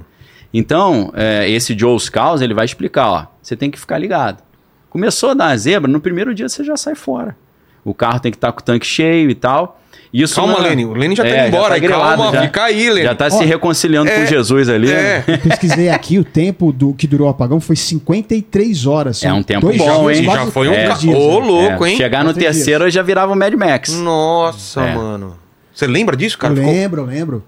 Então, 0.56 1.12
é, 1.16 1.50
esse 1.50 1.76
Joe 1.76 1.98
Scouse, 1.98 2.42
ele 2.44 2.54
vai 2.54 2.64
explicar, 2.64 3.10
ó, 3.10 3.26
você 3.42 3.56
tem 3.56 3.70
que 3.72 3.78
ficar 3.80 3.98
ligado. 3.98 4.40
Começou 4.88 5.30
a 5.30 5.34
dar 5.34 5.48
a 5.48 5.56
zebra, 5.56 5.90
no 5.90 5.98
primeiro 6.00 6.32
dia 6.32 6.48
você 6.48 6.62
já 6.62 6.76
sai 6.76 6.94
fora. 6.94 7.36
O 7.84 7.92
carro 7.92 8.20
tem 8.20 8.30
que 8.30 8.36
estar 8.36 8.52
com 8.52 8.60
o 8.60 8.62
tanque 8.62 8.86
cheio 8.86 9.28
e 9.28 9.34
tal. 9.34 9.80
Isso 10.12 10.36
Calma, 10.36 10.54
não- 10.54 10.60
Lene. 10.62 10.84
O 10.84 10.92
Lene 10.94 11.16
já 11.16 11.24
tá 11.24 11.28
É, 11.28 11.48
indo 11.48 11.56
embora. 11.56 11.74
tá 11.74 11.78
grilado, 11.80 12.22
calma, 12.22 12.32
já. 12.32 12.42
fica 12.42 12.62
aí, 12.62 12.88
Lene. 12.88 13.02
Já 13.04 13.14
tá 13.16 13.28
se 13.28 13.44
reconciliando 13.44 14.08
é, 14.08 14.20
com 14.20 14.26
Jesus 14.26 14.68
ali. 14.68 14.88
É. 14.92 15.24
Eu 15.26 15.38
pesquisei 15.38 15.88
aqui, 15.90 16.16
o 16.20 16.24
tempo 16.24 16.72
do 16.72 16.94
que 16.94 17.08
durou 17.08 17.26
o 17.26 17.30
apagão 17.30 17.58
foi 17.60 17.74
53 17.74 18.86
horas. 18.86 19.24
É 19.24 19.32
um 19.32 19.42
tempo 19.42 19.66
dois 19.66 19.76
bom, 19.76 20.06
dias, 20.06 20.18
hein? 20.20 20.24
Já 20.24 20.46
foi 20.46 20.68
um 20.68 20.72
três 20.72 20.88
ca- 20.88 20.94
dias, 20.94 21.16
Ô, 21.18 21.40
né? 21.40 21.46
louco, 21.46 21.84
É, 21.84 21.90
hein? 21.90 21.96
Chegar 21.96 22.20
no 22.20 22.26
Quatro 22.26 22.40
dias. 22.40 22.54
terceiro 22.56 22.88
já 22.88 23.02
virava 23.02 23.32
o 23.32 23.36
Mad 23.36 23.52
Max. 23.54 23.92
Nossa, 23.98 24.82
É. 24.82 24.94
mano. 24.94 25.36
Você 25.74 25.88
lembra 25.88 26.16
disso, 26.16 26.38
cara? 26.38 26.52
Eu 26.52 26.58
Ficou- 26.58 26.72
lembro, 26.72 27.00
eu 27.02 27.06
lembro. 27.06 27.44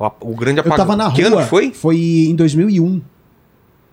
O, 0.00 0.10
o 0.32 0.34
grande 0.34 0.58
Eu 0.58 0.62
apagão. 0.62 0.76
tava 0.86 0.96
na 0.96 1.10
Que 1.12 1.20
rua. 1.22 1.32
ano 1.34 1.42
que 1.42 1.48
foi? 1.50 1.72
Foi 1.72 1.96
em 1.96 2.34
2001. 2.34 3.00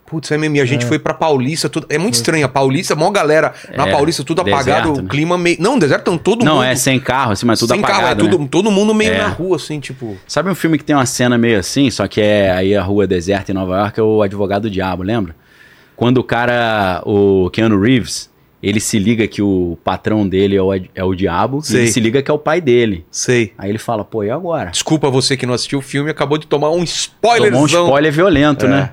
Putz, 0.05 0.31
é 0.31 0.37
mesmo. 0.37 0.55
E 0.55 0.61
a 0.61 0.65
gente 0.65 0.85
foi 0.85 0.97
pra 0.97 1.13
Paulista, 1.13 1.67
tudo. 1.67 1.85
É 1.89 1.97
muito 1.97 2.13
estranho. 2.13 2.45
A 2.45 2.47
Paulista, 2.47 2.95
mó 2.95 3.11
galera 3.11 3.53
na 3.75 3.89
É, 3.89 3.91
Paulista, 3.91 4.23
tudo 4.23 4.41
deserto, 4.41 4.61
apagado, 4.69 4.93
né? 4.93 5.01
o 5.01 5.05
clima 5.05 5.37
meio. 5.37 5.57
Não, 5.59 5.77
deserto 5.77 6.09
não, 6.09 6.17
todo 6.17 6.45
não, 6.45 6.55
mundo. 6.55 6.63
é 6.63 6.75
sem 6.77 6.97
carro, 6.97 7.33
assim, 7.33 7.45
mas 7.45 7.59
tudo 7.59 7.73
sem 7.73 7.79
apagado, 7.79 7.99
carro, 7.99 8.11
é 8.13 8.15
né? 8.23 8.31
tudo, 8.37 8.47
todo 8.47 8.71
mundo 8.71 8.93
meio 8.93 9.11
É. 9.11 9.17
na 9.17 9.27
rua, 9.27 9.57
assim, 9.57 9.81
tipo. 9.81 10.15
Sabe 10.25 10.49
um 10.49 10.55
filme 10.55 10.77
que 10.77 10.85
tem 10.85 10.95
uma 10.95 11.05
cena 11.05 11.37
meio 11.37 11.59
assim, 11.59 11.91
só 11.91 12.07
que 12.07 12.21
é 12.21 12.49
aí 12.51 12.73
a 12.73 12.81
rua 12.81 13.05
deserta 13.05 13.51
em 13.51 13.53
Nova 13.55 13.75
York, 13.79 13.99
é 13.99 14.03
o 14.03 14.21
Advogado 14.21 14.61
do 14.61 14.69
Diabo, 14.69 15.03
lembra? 15.03 15.35
Quando 15.97 16.19
o 16.19 16.23
cara, 16.23 17.01
o 17.05 17.49
Keanu 17.51 17.77
Reeves, 17.77 18.29
ele 18.61 18.79
se 18.79 18.97
liga 18.97 19.27
que 19.27 19.41
o 19.41 19.77
patrão 19.83 20.27
dele 20.27 20.55
é 20.55 20.61
o, 20.61 20.73
é 20.73 21.03
o 21.03 21.13
diabo, 21.15 21.59
e 21.59 21.65
Sei. 21.67 21.81
ele 21.81 21.87
se 21.91 21.99
liga 21.99 22.21
que 22.21 22.31
é 22.31 22.33
o 22.33 22.39
pai 22.39 22.59
dele. 22.59 23.05
Sei. 23.11 23.53
Aí 23.57 23.69
ele 23.69 23.77
fala, 23.77 24.03
pô, 24.03 24.23
e 24.23 24.31
agora? 24.31 24.71
Desculpa 24.71 25.09
você 25.09 25.37
que 25.37 25.45
não 25.45 25.53
assistiu 25.53 25.79
o 25.79 25.81
filme, 25.81 26.09
acabou 26.09 26.37
de 26.37 26.47
tomar 26.47 26.69
um 26.71 26.83
Tomou 26.83 27.61
um 27.61 27.65
spoiler 27.65 28.11
violento, 28.11 28.65
É. 28.65 28.69
né? 28.69 28.91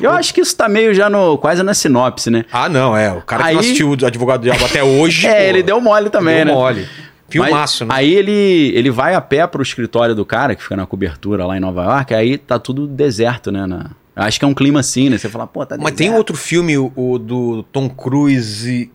Eu 0.00 0.10
acho 0.10 0.32
que 0.32 0.40
isso 0.40 0.56
tá 0.56 0.68
meio 0.68 0.94
já 0.94 1.08
no, 1.10 1.36
quase 1.38 1.62
na 1.62 1.74
sinopse, 1.74 2.30
né? 2.30 2.44
Ah, 2.50 2.68
não, 2.68 2.96
é. 2.96 3.12
O 3.12 3.20
cara 3.20 3.44
que 3.44 3.52
não 3.52 3.60
Aí- 3.60 3.64
assistiu 3.66 3.90
o 3.90 4.06
Advogado 4.06 4.40
do 4.40 4.44
Diabo 4.44 4.64
até 4.64 4.82
hoje. 4.82 5.26
É, 5.28 5.34
pô, 5.44 5.48
ele 5.50 5.62
deu 5.62 5.80
mole 5.80 6.08
também, 6.10 6.36
deu 6.36 6.46
né? 6.46 6.52
mole. 6.52 6.88
Filmaço, 7.28 7.84
Mas 7.86 7.96
né? 7.96 8.00
Aí 8.02 8.14
ele, 8.14 8.72
ele 8.74 8.90
vai 8.90 9.14
a 9.14 9.20
pé 9.20 9.46
pro 9.46 9.62
escritório 9.62 10.14
do 10.14 10.24
cara, 10.24 10.54
que 10.54 10.62
fica 10.62 10.76
na 10.76 10.86
cobertura 10.86 11.44
lá 11.46 11.56
em 11.56 11.60
Nova 11.60 11.82
York, 11.84 12.14
aí 12.14 12.38
tá 12.38 12.58
tudo 12.58 12.86
deserto, 12.86 13.52
né? 13.52 13.66
na- 13.66 13.90
Acho 14.16 14.38
que 14.38 14.44
é 14.44 14.48
um 14.48 14.54
clima 14.54 14.80
assim, 14.80 15.10
né? 15.10 15.18
Você 15.18 15.28
fala, 15.28 15.46
pô, 15.46 15.66
tá 15.66 15.76
Mas 15.76 15.92
deserto. 15.92 15.98
tem 15.98 16.14
outro 16.16 16.36
filme, 16.36 16.78
o, 16.78 16.92
o 16.94 17.18
do 17.18 17.62
Tom 17.64 17.88
Cruise. 17.88 18.90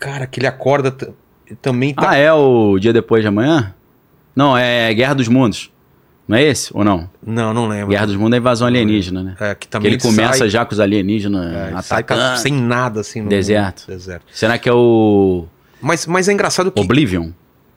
Cara, 0.00 0.26
que 0.26 0.40
ele 0.40 0.46
acorda 0.48 0.90
também 1.62 1.94
tá. 1.94 2.10
Ah, 2.10 2.16
é 2.16 2.32
o 2.32 2.76
Dia 2.80 2.92
Depois 2.92 3.22
de 3.22 3.28
Amanhã? 3.28 3.72
Não, 4.34 4.56
é 4.58 4.92
Guerra 4.94 5.14
dos 5.14 5.28
Mundos. 5.28 5.70
Não 6.26 6.36
é 6.36 6.42
esse 6.44 6.70
ou 6.72 6.84
não? 6.84 7.10
Não, 7.24 7.52
não 7.52 7.66
lembro. 7.68 7.88
Guerra 7.88 8.06
dos 8.06 8.16
Mundos 8.16 8.34
é 8.34 8.38
invasão 8.38 8.66
alienígena, 8.68 9.22
né? 9.22 9.36
É, 9.40 9.54
que 9.54 9.60
Que 9.62 9.68
também 9.68 9.92
ele 9.92 10.00
começa 10.00 10.38
sai- 10.38 10.48
já 10.48 10.64
com 10.64 10.72
os 10.72 10.80
alienígenas 10.80 11.44
é, 11.52 11.70
sai 11.82 12.00
atacando. 12.00 12.38
sem 12.38 12.52
nada, 12.52 13.00
assim. 13.00 13.20
No 13.20 13.28
Deserto. 13.28 13.84
deserto. 13.88 14.24
Será 14.32 14.56
que 14.56 14.68
é 14.68 14.72
o 14.72 15.46
Mas, 15.82 16.06
mas 16.06 16.28
é 16.28 16.32
engraçado 16.32 16.70
que... 16.70 16.80
Oblivion? 16.80 17.30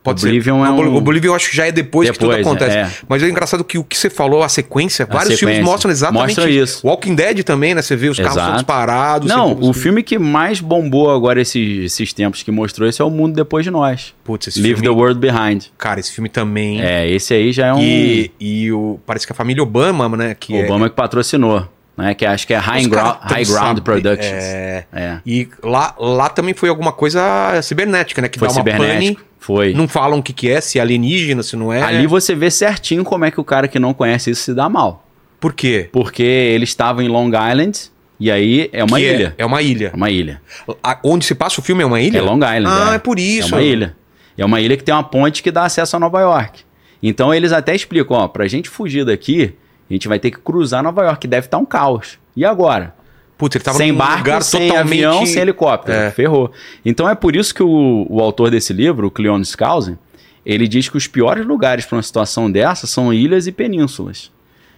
Pode 0.03 0.25
Oblivion 0.25 0.61
ser. 0.63 0.67
é 0.67 0.71
O 0.71 0.91
um... 0.91 0.95
Oblivion 0.97 1.31
eu 1.31 1.35
acho 1.35 1.49
que 1.49 1.55
já 1.55 1.65
é 1.65 1.71
depois, 1.71 2.11
que 2.11 2.19
tudo 2.19 2.35
Depois, 2.35 2.45
acontece. 2.45 2.77
é. 2.77 2.91
Mas 3.07 3.23
é 3.23 3.29
engraçado 3.29 3.63
que 3.63 3.77
o 3.77 3.83
que 3.85 3.97
você 3.97 4.09
falou, 4.09 4.43
a 4.43 4.49
sequência, 4.49 5.05
vários 5.05 5.39
filmes 5.39 5.55
sequência. 5.55 5.63
mostram 5.63 5.91
exatamente 5.91 6.35
Mostra 6.35 6.49
isso. 6.49 6.85
Walking 6.85 7.15
Dead 7.15 7.43
também, 7.43 7.73
né? 7.73 7.81
Você 7.81 7.95
vê 7.95 8.09
os 8.09 8.17
carros 8.17 8.33
Exato. 8.33 8.49
todos 8.51 8.63
parados. 8.63 9.29
Não, 9.29 9.57
o 9.61 9.71
filme 9.71 10.03
que 10.03 10.19
mais 10.19 10.59
bombou 10.59 11.09
agora 11.09 11.39
esses, 11.41 11.85
esses 11.85 12.11
tempos 12.11 12.43
que 12.43 12.51
mostrou 12.51 12.87
esse 12.89 13.01
é 13.01 13.05
O 13.05 13.09
Mundo 13.09 13.33
Depois 13.35 13.63
de 13.63 13.71
Nós. 13.71 14.13
Putz, 14.25 14.47
esse 14.49 14.59
Leave 14.61 14.81
filme... 14.81 14.93
the 14.93 15.01
World 15.01 15.19
Behind. 15.19 15.63
Cara, 15.77 15.99
esse 16.01 16.11
filme 16.11 16.27
também... 16.27 16.81
É, 16.81 17.09
esse 17.09 17.33
aí 17.33 17.53
já 17.53 17.67
é 17.67 17.73
um 17.73 17.79
E, 17.81 18.29
e 18.39 18.71
o, 18.73 18.99
parece 19.05 19.25
que 19.25 19.31
a 19.31 19.35
família 19.35 19.63
Obama, 19.63 20.09
né? 20.17 20.35
Que 20.37 20.53
é- 20.55 20.65
Obama 20.65 20.89
que 20.89 20.95
patrocinou, 20.95 21.65
né? 21.97 22.13
Que 22.13 22.25
acho 22.25 22.45
que 22.47 22.53
é 22.53 22.57
High, 22.57 22.85
Ground, 22.87 23.17
High 23.21 23.45
Ground 23.45 23.79
Productions. 23.81 24.43
É. 24.43 24.85
É. 24.91 25.17
E 25.25 25.47
lá, 25.63 25.95
lá 25.99 26.29
também 26.29 26.53
foi 26.53 26.69
alguma 26.69 26.91
coisa 26.91 27.21
cibernética, 27.61 28.21
né? 28.21 28.27
Que 28.27 28.39
Foi 28.39 28.47
dá 28.47 28.53
uma 28.53 28.63
pane. 28.63 29.17
Foi. 29.39 29.73
Não 29.73 29.87
falam 29.87 30.19
o 30.19 30.23
que, 30.23 30.31
que 30.31 30.49
é, 30.49 30.61
se 30.61 30.79
é 30.79 30.81
alienígena, 30.81 31.43
se 31.43 31.55
não 31.55 31.71
é. 31.71 31.81
Ali 31.83 32.07
você 32.07 32.33
vê 32.33 32.49
certinho 32.49 33.03
como 33.03 33.25
é 33.25 33.31
que 33.31 33.39
o 33.41 33.43
cara 33.43 33.67
que 33.67 33.77
não 33.77 33.93
conhece 33.93 34.31
isso 34.31 34.43
se 34.43 34.53
dá 34.53 34.69
mal. 34.69 35.05
Por 35.39 35.53
quê? 35.53 35.89
Porque 35.91 36.23
ele 36.23 36.63
estava 36.63 37.03
em 37.03 37.09
Long 37.09 37.27
Island 37.27 37.77
e 38.17 38.31
aí 38.31 38.69
é 38.71 38.81
uma 38.83 38.97
Que 38.97 39.05
é- 39.05 39.13
ilha. 39.15 39.35
É, 39.37 39.45
uma 39.45 39.61
ilha. 39.61 39.91
É 39.93 39.95
uma 39.97 40.09
ilha. 40.09 40.41
A- 40.81 40.97
onde 41.03 41.25
se 41.25 41.35
passa 41.35 41.59
o 41.59 41.63
filme 41.63 41.83
é 41.83 41.85
uma 41.85 41.99
ilha? 41.99 42.19
É 42.19 42.21
Long 42.21 42.37
Island. 42.37 42.67
Ah, 42.69 42.93
é, 42.95 42.97
por 42.99 43.19
isso. 43.19 43.53
É 43.53 43.57
uma 43.57 43.61
ilha. 43.61 43.95
É 44.37 44.45
uma 44.45 44.61
ilha 44.61 44.77
que 44.77 44.83
tem 44.83 44.95
uma 44.95 45.03
ponte 45.03 45.43
que 45.43 45.51
dá 45.51 45.65
acesso 45.65 45.95
a 45.97 45.99
Nova 45.99 46.21
York. 46.21 46.61
Então 47.03 47.33
eles 47.33 47.51
até 47.51 47.75
explicam, 47.75 48.15
ó, 48.15 48.27
pra 48.29 48.47
gente 48.47 48.69
fugir 48.69 49.03
daqui, 49.05 49.53
a 49.93 49.97
gente 49.97 50.07
vai 50.07 50.19
ter 50.19 50.31
que 50.31 50.39
cruzar 50.39 50.83
Nova 50.83 51.03
York, 51.03 51.19
que 51.19 51.27
deve 51.27 51.47
estar 51.47 51.57
um 51.57 51.65
caos. 51.65 52.17
E 52.35 52.43
agora? 52.43 52.93
Putz, 53.37 53.55
ele 53.55 53.63
tava 53.63 53.77
sem 53.77 53.93
barco, 53.93 54.17
lugar 54.19 54.43
sem 54.43 54.67
totalmente... 54.67 55.05
avião, 55.05 55.25
sem 55.25 55.41
helicóptero. 55.41 55.97
É. 55.97 56.11
Ferrou. 56.11 56.51
Então 56.85 57.09
é 57.09 57.15
por 57.15 57.35
isso 57.35 57.53
que 57.53 57.63
o, 57.63 58.05
o 58.09 58.21
autor 58.21 58.49
desse 58.51 58.73
livro, 58.73 59.07
o 59.07 59.11
Cleon 59.11 59.41
Skousen, 59.41 59.97
ele 60.45 60.67
diz 60.67 60.89
que 60.89 60.97
os 60.97 61.07
piores 61.07 61.45
lugares 61.45 61.85
para 61.85 61.97
uma 61.97 62.03
situação 62.03 62.51
dessa 62.51 62.87
são 62.87 63.13
ilhas 63.13 63.47
e 63.47 63.51
penínsulas. 63.51 64.31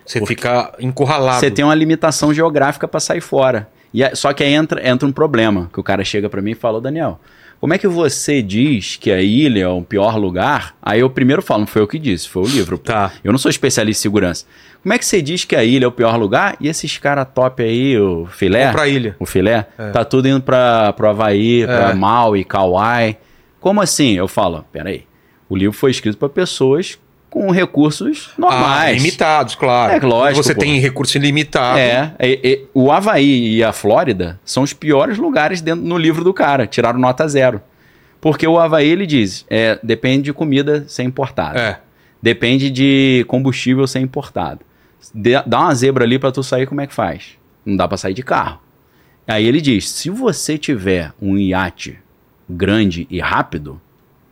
Você 0.05 0.23
fica 0.25 0.73
encurralado. 0.79 1.39
Você 1.39 1.49
tem 1.49 1.65
uma 1.65 1.73
limitação 1.73 2.33
geográfica 2.33 2.87
para 2.87 2.99
sair 2.99 3.21
fora. 3.21 3.67
E 3.93 4.03
é- 4.03 4.13
só 4.13 4.33
que 4.33 4.43
aí 4.43 4.53
entra, 4.53 4.87
entra 4.87 5.07
um 5.07 5.11
problema, 5.11 5.69
que 5.73 5.79
o 5.79 5.83
cara 5.83 6.03
chega 6.03 6.29
para 6.29 6.41
mim 6.41 6.51
e 6.51 6.55
fala, 6.55 6.77
"Ô, 6.77 6.81
Daniel, 6.81 7.19
como 7.65 7.73
é 7.73 7.79
que 7.79 7.87
você 7.87 8.43
diz 8.43 8.95
que 8.95 9.11
a 9.11 9.19
ilha 9.19 9.63
é 9.63 9.67
o 9.67 9.81
pior 9.81 10.17
lugar? 10.17 10.75
Aí 10.79 10.99
eu 10.99 11.09
primeiro 11.09 11.41
falo, 11.41 11.61
não 11.61 11.65
foi 11.67 11.81
eu 11.81 11.87
que 11.87 11.97
disse, 11.97 12.29
foi 12.29 12.43
o 12.43 12.45
livro. 12.45 12.77
Tá. 12.77 13.11
Eu 13.23 13.31
não 13.31 13.39
sou 13.39 13.49
especialista 13.49 14.01
em 14.01 14.03
segurança. 14.03 14.45
Como 14.83 14.93
é 14.93 14.99
que 14.99 15.03
você 15.05 15.19
diz 15.19 15.45
que 15.45 15.55
a 15.55 15.63
ilha 15.63 15.85
é 15.85 15.87
o 15.87 15.91
pior 15.91 16.15
lugar? 16.15 16.55
E 16.61 16.67
esses 16.67 16.99
caras 16.99 17.25
top 17.33 17.63
aí, 17.63 17.97
o 17.97 18.27
filé, 18.27 18.65
Vão 18.65 18.73
pra 18.73 18.87
ilha. 18.87 19.15
o 19.19 19.25
filé, 19.25 19.63
tá 19.91 20.05
tudo 20.05 20.27
indo 20.27 20.41
para 20.41 20.93
pro 20.93 21.09
Havaí, 21.09 21.65
pra 21.65 21.89
É. 21.89 21.93
Maui, 21.95 22.43
Kauai. 22.43 23.17
Como 23.59 23.81
assim? 23.81 24.13
Eu 24.13 24.27
falo, 24.27 24.63
peraí, 24.71 25.05
o 25.49 25.55
livro 25.55 25.75
foi 25.75 25.89
escrito 25.89 26.19
para 26.19 26.29
pessoas 26.29 26.99
com 27.35 27.51
recursos 27.51 28.29
Ah, 28.37 28.41
normais. 28.41 28.95
limitados, 29.03 29.55
claro. 29.55 29.91
É, 29.91 29.99
lógico, 29.99 30.41
Você 30.41 30.55
pô. 30.55 30.61
tem 30.61 30.79
recurso 30.79 31.17
ilimitado. 31.17 31.77
É, 31.77 32.13
e- 32.17 32.39
e- 32.41 32.65
o 32.73 32.89
Havaí 32.93 33.55
e 33.57 33.61
a 33.61 33.73
Flórida 33.73 34.39
são 34.45 34.63
os 34.63 34.71
piores 34.71 35.17
lugares 35.17 35.59
dentro, 35.59 35.83
no 35.83 35.97
livro 35.97 36.23
do 36.23 36.33
cara. 36.33 36.65
Tiraram 36.65 36.97
nota 36.97 37.27
zero. 37.27 37.61
Porque 38.21 38.47
o 38.47 38.57
Havaí, 38.57 38.87
ele 38.87 39.05
diz, 39.05 39.45
é, 39.49 39.77
depende 39.83 40.23
de 40.23 40.33
comida 40.33 40.85
ser 40.87 41.03
importada. 41.03 41.59
É. 41.59 41.79
Depende 42.21 42.69
de 42.69 43.25
combustível 43.27 43.85
ser 43.85 43.99
importado. 43.99 44.61
Dê- 45.13 45.43
dá 45.45 45.59
uma 45.59 45.75
zebra 45.75 46.05
ali 46.05 46.17
pra 46.17 46.31
tu 46.31 46.41
sair, 46.41 46.65
como 46.65 46.79
é 46.79 46.87
que 46.87 46.93
faz? 46.93 47.31
Não 47.65 47.75
dá 47.75 47.85
pra 47.85 47.97
sair 47.97 48.13
de 48.13 48.23
carro. 48.23 48.61
Aí 49.27 49.45
ele 49.45 49.59
diz, 49.59 49.89
se 49.89 50.09
você 50.09 50.57
tiver 50.57 51.11
um 51.21 51.37
iate 51.37 51.99
grande 52.49 53.05
e 53.11 53.19
rápido, 53.19 53.81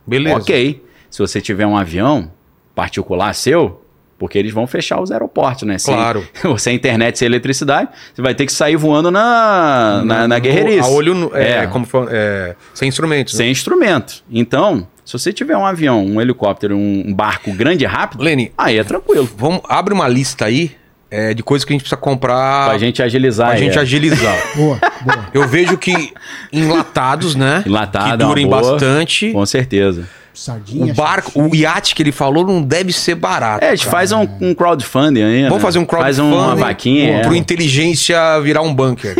Beleza. 0.06 0.36
ok. 0.38 0.82
Se 1.10 1.18
você 1.18 1.38
tiver 1.38 1.66
um 1.66 1.76
avião 1.76 2.32
particular 2.74 3.34
seu, 3.34 3.80
porque 4.18 4.38
eles 4.38 4.52
vão 4.52 4.66
fechar 4.66 5.00
os 5.00 5.10
aeroportos, 5.10 5.64
né? 5.64 5.76
Sem- 5.78 5.94
Claro. 5.94 6.26
sem 6.58 6.74
internet, 6.76 7.18
sem 7.18 7.26
eletricidade, 7.26 7.88
você 8.14 8.22
vai 8.22 8.34
ter 8.34 8.46
que 8.46 8.52
sair 8.52 8.76
voando 8.76 9.10
na, 9.10 10.02
na, 10.04 10.28
na 10.28 10.38
guerreirice. 10.38 10.80
A 10.80 10.88
olho 10.88 11.14
nu- 11.14 11.30
é, 11.34 11.64
É. 11.64 11.66
como 11.66 11.84
foi- 11.84 12.06
é, 12.10 12.54
sem 12.72 12.88
instrumentos. 12.88 13.34
né? 13.34 13.38
Sem 13.38 13.50
instrumento. 13.50 14.22
Então, 14.30 14.86
se 15.04 15.12
você 15.12 15.32
tiver 15.32 15.56
um 15.56 15.66
avião, 15.66 16.04
um 16.04 16.20
helicóptero, 16.20 16.76
um 16.76 17.12
barco 17.12 17.52
grande 17.52 17.84
e 17.84 17.86
rápido, 17.86 18.22
Lene, 18.22 18.52
aí 18.56 18.78
é 18.78 18.84
tranquilo. 18.84 19.28
vamos, 19.36 19.60
abre 19.68 19.92
uma 19.92 20.08
lista 20.08 20.46
aí 20.46 20.72
é, 21.10 21.32
de 21.34 21.42
coisas 21.44 21.64
que 21.64 21.72
a 21.72 21.74
gente 21.74 21.82
precisa 21.82 22.00
comprar 22.00 22.70
Pra 22.70 22.78
gente 22.78 23.00
agilizar. 23.02 23.48
pra 23.50 23.56
gente 23.56 23.78
é. 23.78 23.80
agilizar. 23.80 24.36
Boa, 24.56 24.80
boa. 25.04 25.26
Eu 25.34 25.46
vejo 25.46 25.76
que 25.76 26.12
enlatados, 26.52 27.34
né? 27.34 27.62
Enlatado 27.66 28.06
que 28.06 28.12
é 28.12 28.16
durem 28.16 28.48
boa. 28.48 28.62
bastante. 28.62 29.30
Com 29.32 29.44
certeza. 29.46 30.08
Sardinha. 30.34 30.92
O 30.92 30.94
barco, 30.94 31.40
o 31.40 31.54
iate 31.54 31.94
que 31.94 32.02
ele 32.02 32.12
falou 32.12 32.46
não 32.46 32.62
deve 32.62 32.92
ser 32.92 33.14
barato. 33.14 33.64
É, 33.64 33.70
a 33.70 33.74
gente 33.74 33.86
faz 33.86 34.12
um, 34.12 34.26
um 34.40 34.54
crowdfunding 34.54 35.22
aí. 35.22 35.42
Vamos 35.44 35.58
né? 35.58 35.60
fazer 35.60 35.78
um 35.78 35.86
Faz 35.86 36.16
crowdfunding 36.16 36.44
uma 36.44 36.56
vaquinha. 36.56 37.22
pro 37.22 37.34
é. 37.34 37.36
inteligência 37.36 38.40
virar 38.40 38.62
um 38.62 38.74
bunker. 38.74 39.14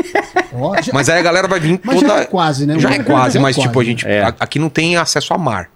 Mas 0.93 1.09
aí 1.09 1.19
a 1.19 1.23
galera 1.23 1.49
vai 1.49 1.59
vir 1.59 1.81
Mas 1.83 2.01
toda... 2.01 2.09
já 2.09 2.21
é 2.21 2.25
quase, 2.27 2.67
né? 2.67 2.79
Já 2.79 2.89
Um 2.89 2.93
é 2.93 2.99
bunker 2.99 3.13
quase, 3.13 3.35
já 3.35 3.41
é 3.41 3.43
mas 3.43 3.57
quase. 3.57 3.69
tipo, 3.69 3.81
a 3.81 3.85
gente... 3.85 4.07
É. 4.07 4.35
Aqui 4.39 4.59
não 4.59 4.69
tem 4.69 4.97
acesso 4.97 5.35
a 5.35 5.39
mar. 5.39 5.69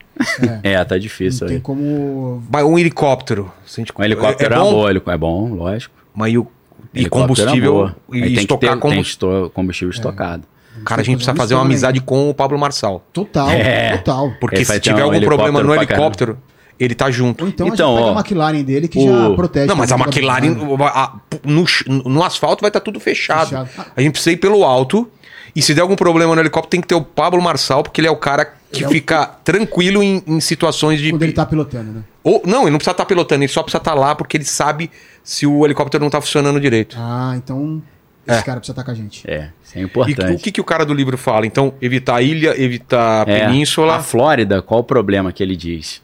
É, 0.63 0.83
tá 0.85 0.99
difícil 0.99 1.43
Não 1.43 1.49
tem 1.49 1.57
aí. 1.57 1.63
como. 1.63 2.43
Mas 2.51 2.65
um 2.65 2.79
helicóptero. 2.79 3.53
Um 3.97 4.03
helicóptero 4.03 4.55
é, 4.55 4.57
é 4.57 4.61
bom, 4.61 4.89
é 4.89 5.17
bom, 5.17 5.55
lógico. 5.55 5.95
Mas 6.15 6.33
e, 6.33 6.39
o, 6.39 6.47
e 6.93 7.07
é 7.07 7.09
combustível 7.09 7.93
e 8.13 8.21
tem 8.21 8.35
que 8.35 8.41
estocar 8.41 8.71
ter, 8.71 8.81
tem 8.81 8.81
combustível. 8.81 9.51
combustível 9.51 9.91
estocado. 9.91 10.43
Cara, 10.85 11.01
a 11.01 11.05
gente 11.05 11.17
precisa 11.17 11.35
Fazer 11.37 11.55
uma 11.55 11.63
amizade 11.65 12.01
com 12.01 12.29
o 12.31 12.35
Pablo 12.35 12.59
Marçal. 12.59 13.05
Total, 13.13 13.51
É. 13.51 13.97
total. 13.99 14.33
Porque 14.41 14.65
se 14.65 14.81
tiver 14.81 15.03
um 15.03 15.07
algum 15.07 15.21
problema 15.21 15.63
no 15.63 15.75
helicóptero 15.75 16.39
ele 16.81 16.95
tá 16.95 17.11
junto. 17.11 17.43
Ou 17.43 17.49
então, 17.51 17.67
Então, 17.67 17.89
a 17.89 17.91
gente 17.97 18.03
ó, 18.03 18.07
pega 18.07 18.19
a 18.19 18.21
McLaren 18.21 18.63
dele 18.63 18.87
que 18.87 18.99
o- 19.01 19.31
já 19.31 19.35
protege. 19.35 19.67
Não, 19.67 19.75
mas 19.75 19.91
a 19.91 19.97
McLaren, 19.97 20.57
a- 20.87 21.13
no, 21.45 21.65
no 22.07 22.23
asfalto 22.23 22.61
vai 22.63 22.69
estar 22.69 22.79
tudo 22.81 23.01
fechado. 23.01 23.49
Fechado. 23.49 23.69
A 23.97 24.01
gente 24.01 24.13
precisa 24.13 24.33
ir 24.33 24.37
pelo 24.37 24.63
alto. 24.65 25.09
E 25.57 25.63
se 25.63 25.75
der 25.75 25.81
algum 25.81 25.97
problema 25.97 26.37
no 26.37 26.41
helicóptero, 26.41 26.71
tem 26.71 26.81
que 26.81 26.87
ter 26.87 26.95
o 26.95 27.03
Pablo 27.03 27.43
Marçal, 27.43 27.83
porque 27.83 28.01
ele 28.01 28.07
é 28.07 28.11
o 28.11 28.17
cara 28.17 28.55
que 28.71 28.85
é 28.85 28.87
o- 28.87 28.91
fica 28.91 29.27
tranquilo 29.43 30.03
em, 30.05 30.23
em 30.25 30.39
situações 30.41 31.01
de. 31.01 31.11
Quando 31.11 31.23
ele 31.25 31.33
tá 31.33 31.45
pilotando, 31.45 31.91
né? 31.91 32.01
Ou, 32.23 32.43
não, 32.47 32.63
ele 32.63 32.71
não 32.71 32.79
precisa 32.79 32.93
estar 32.93 33.07
pilotando, 33.07 33.43
ele 33.43 33.53
só 33.53 33.63
precisa 33.65 33.79
estar 33.81 33.95
lá 33.95 34.15
porque 34.15 34.37
ele 34.37 34.45
sabe 34.45 34.89
se 35.25 35.47
o 35.49 35.65
helicóptero 35.65 36.05
não 36.05 36.11
tá 36.11 36.21
funcionando 36.21 36.61
direito. 36.61 36.97
Ah, 36.97 37.33
então 37.37 37.83
esse 38.29 38.41
É. 38.41 38.43
cara 38.43 38.59
precisa 38.61 38.73
estar 38.73 38.85
com 38.85 38.91
a 38.91 38.95
gente. 38.95 39.29
É, 39.29 39.51
isso 39.65 39.77
é 39.79 39.81
E 39.81 39.85
importante. 39.85 40.33
o 40.35 40.39
que, 40.39 40.53
que 40.53 40.61
o 40.61 40.65
cara 40.65 40.85
do 40.85 40.93
livro 40.95 41.17
fala? 41.19 41.47
Então, 41.47 41.75
evitar 41.81 42.17
a 42.17 42.23
ilha, 42.23 42.55
evitar 42.61 43.27
a 43.27 43.31
É, 43.31 43.41
península. 43.47 43.97
A 43.97 44.01
Flórida, 44.01 44.61
qual 44.63 44.81
o 44.81 44.85
problema 44.85 45.33
que 45.33 45.43
ele 45.43 45.57
diz? 45.57 46.03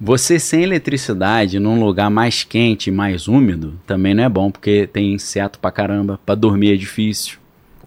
Você 0.00 0.38
sem 0.38 0.62
eletricidade 0.62 1.58
num 1.58 1.80
lugar 1.84 2.08
mais 2.08 2.44
quente, 2.44 2.90
mais 2.90 3.26
úmido, 3.26 3.74
também 3.86 4.14
não 4.14 4.22
é 4.24 4.28
bom, 4.28 4.50
porque 4.50 4.88
tem 4.92 5.12
inseto 5.14 5.58
pra 5.58 5.70
caramba, 5.72 6.20
pra 6.24 6.34
dormir 6.36 6.72
é 6.72 6.76
difícil. 6.76 7.38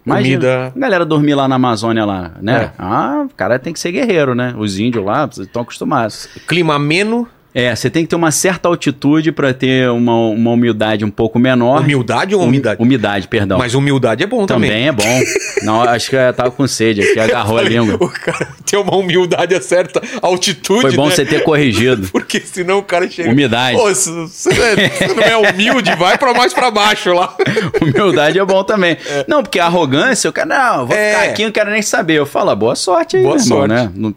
Imagina, 0.05 0.39
Comida. 0.39 0.73
a 0.75 0.79
galera 0.79 1.05
dormir 1.05 1.35
lá 1.35 1.47
na 1.47 1.55
Amazônia 1.55 2.03
lá, 2.03 2.31
né? 2.41 2.63
É. 2.63 2.71
Ah, 2.77 3.25
o 3.25 3.33
cara 3.35 3.57
tem 3.59 3.71
que 3.71 3.79
ser 3.79 3.91
guerreiro, 3.91 4.33
né? 4.35 4.53
Os 4.57 4.77
índios 4.79 5.05
lá 5.05 5.29
estão 5.31 5.61
acostumados. 5.61 6.27
Clima 6.47 6.75
ameno, 6.75 7.27
É, 7.53 7.75
você 7.75 7.89
tem 7.89 8.03
que 8.03 8.09
ter 8.09 8.15
uma 8.15 8.31
certa 8.31 8.69
altitude 8.69 9.31
pra 9.31 9.53
ter 9.53 9.89
uma, 9.89 10.15
uma 10.15 10.51
umidade 10.51 11.03
um 11.03 11.09
pouco 11.09 11.37
menor. 11.37 11.81
humildade 11.81 12.33
ou 12.33 12.41
Umi- 12.41 12.49
umidade? 12.57 12.81
Umidade, 12.81 13.27
perdão. 13.27 13.57
Mas 13.57 13.73
humildade 13.75 14.23
é 14.23 14.27
bom 14.27 14.45
também. 14.45 14.69
também 14.69 14.87
é 14.87 14.91
bom. 14.93 15.21
Não, 15.63 15.81
acho 15.81 16.09
que 16.09 16.15
eu 16.15 16.33
tava 16.33 16.49
com 16.51 16.65
sede 16.65 17.01
aqui, 17.01 17.19
agarrou 17.19 17.57
a 17.57 17.63
Falei, 17.63 17.77
língua. 17.77 17.95
O 17.99 18.09
cara 18.09 18.47
tem 18.65 18.79
uma 18.79 18.95
humildade 18.95 19.53
a 19.53 19.61
certa 19.61 20.01
altitude, 20.21 20.81
Foi 20.81 20.91
bom 20.93 21.09
né? 21.09 21.15
você 21.15 21.25
ter 21.25 21.43
corrigido. 21.43 22.07
Porque 22.13 22.39
senão 22.39 22.77
o 22.77 22.83
cara 22.83 23.09
chega... 23.09 23.29
Umidade. 23.29 23.77
Pô, 23.77 23.93
se 23.93 24.09
você 24.09 24.49
não 24.53 24.63
é, 24.65 24.89
você 24.89 25.07
não 25.13 25.23
é 25.23 25.37
humilde, 25.51 25.93
vai 25.95 26.17
pra 26.17 26.33
mais 26.33 26.53
pra 26.53 26.71
baixo 26.71 27.13
lá. 27.13 27.35
Humildade 27.81 28.39
é 28.39 28.45
bom 28.45 28.63
também. 28.63 28.95
Não, 29.27 29.43
porque 29.43 29.59
a 29.59 29.65
arrogância, 29.65 30.27
eu 30.27 30.31
quero, 30.33 30.47
não, 30.47 30.87
vou 30.87 30.95
É. 30.95 31.11
ficar 31.15 31.23
aqui, 31.31 31.43
não 31.43 31.51
quero 31.51 31.69
nem 31.71 31.81
saber. 31.81 32.13
Eu 32.13 32.25
falo, 32.25 32.51
ah, 32.51 32.55
boa 32.55 32.75
sorte 32.75 33.17
aí, 33.17 33.23
Boa 33.23 33.35
irmão, 33.35 33.57
sorte. 33.59 33.73
né? 33.73 33.91
No, 33.93 34.15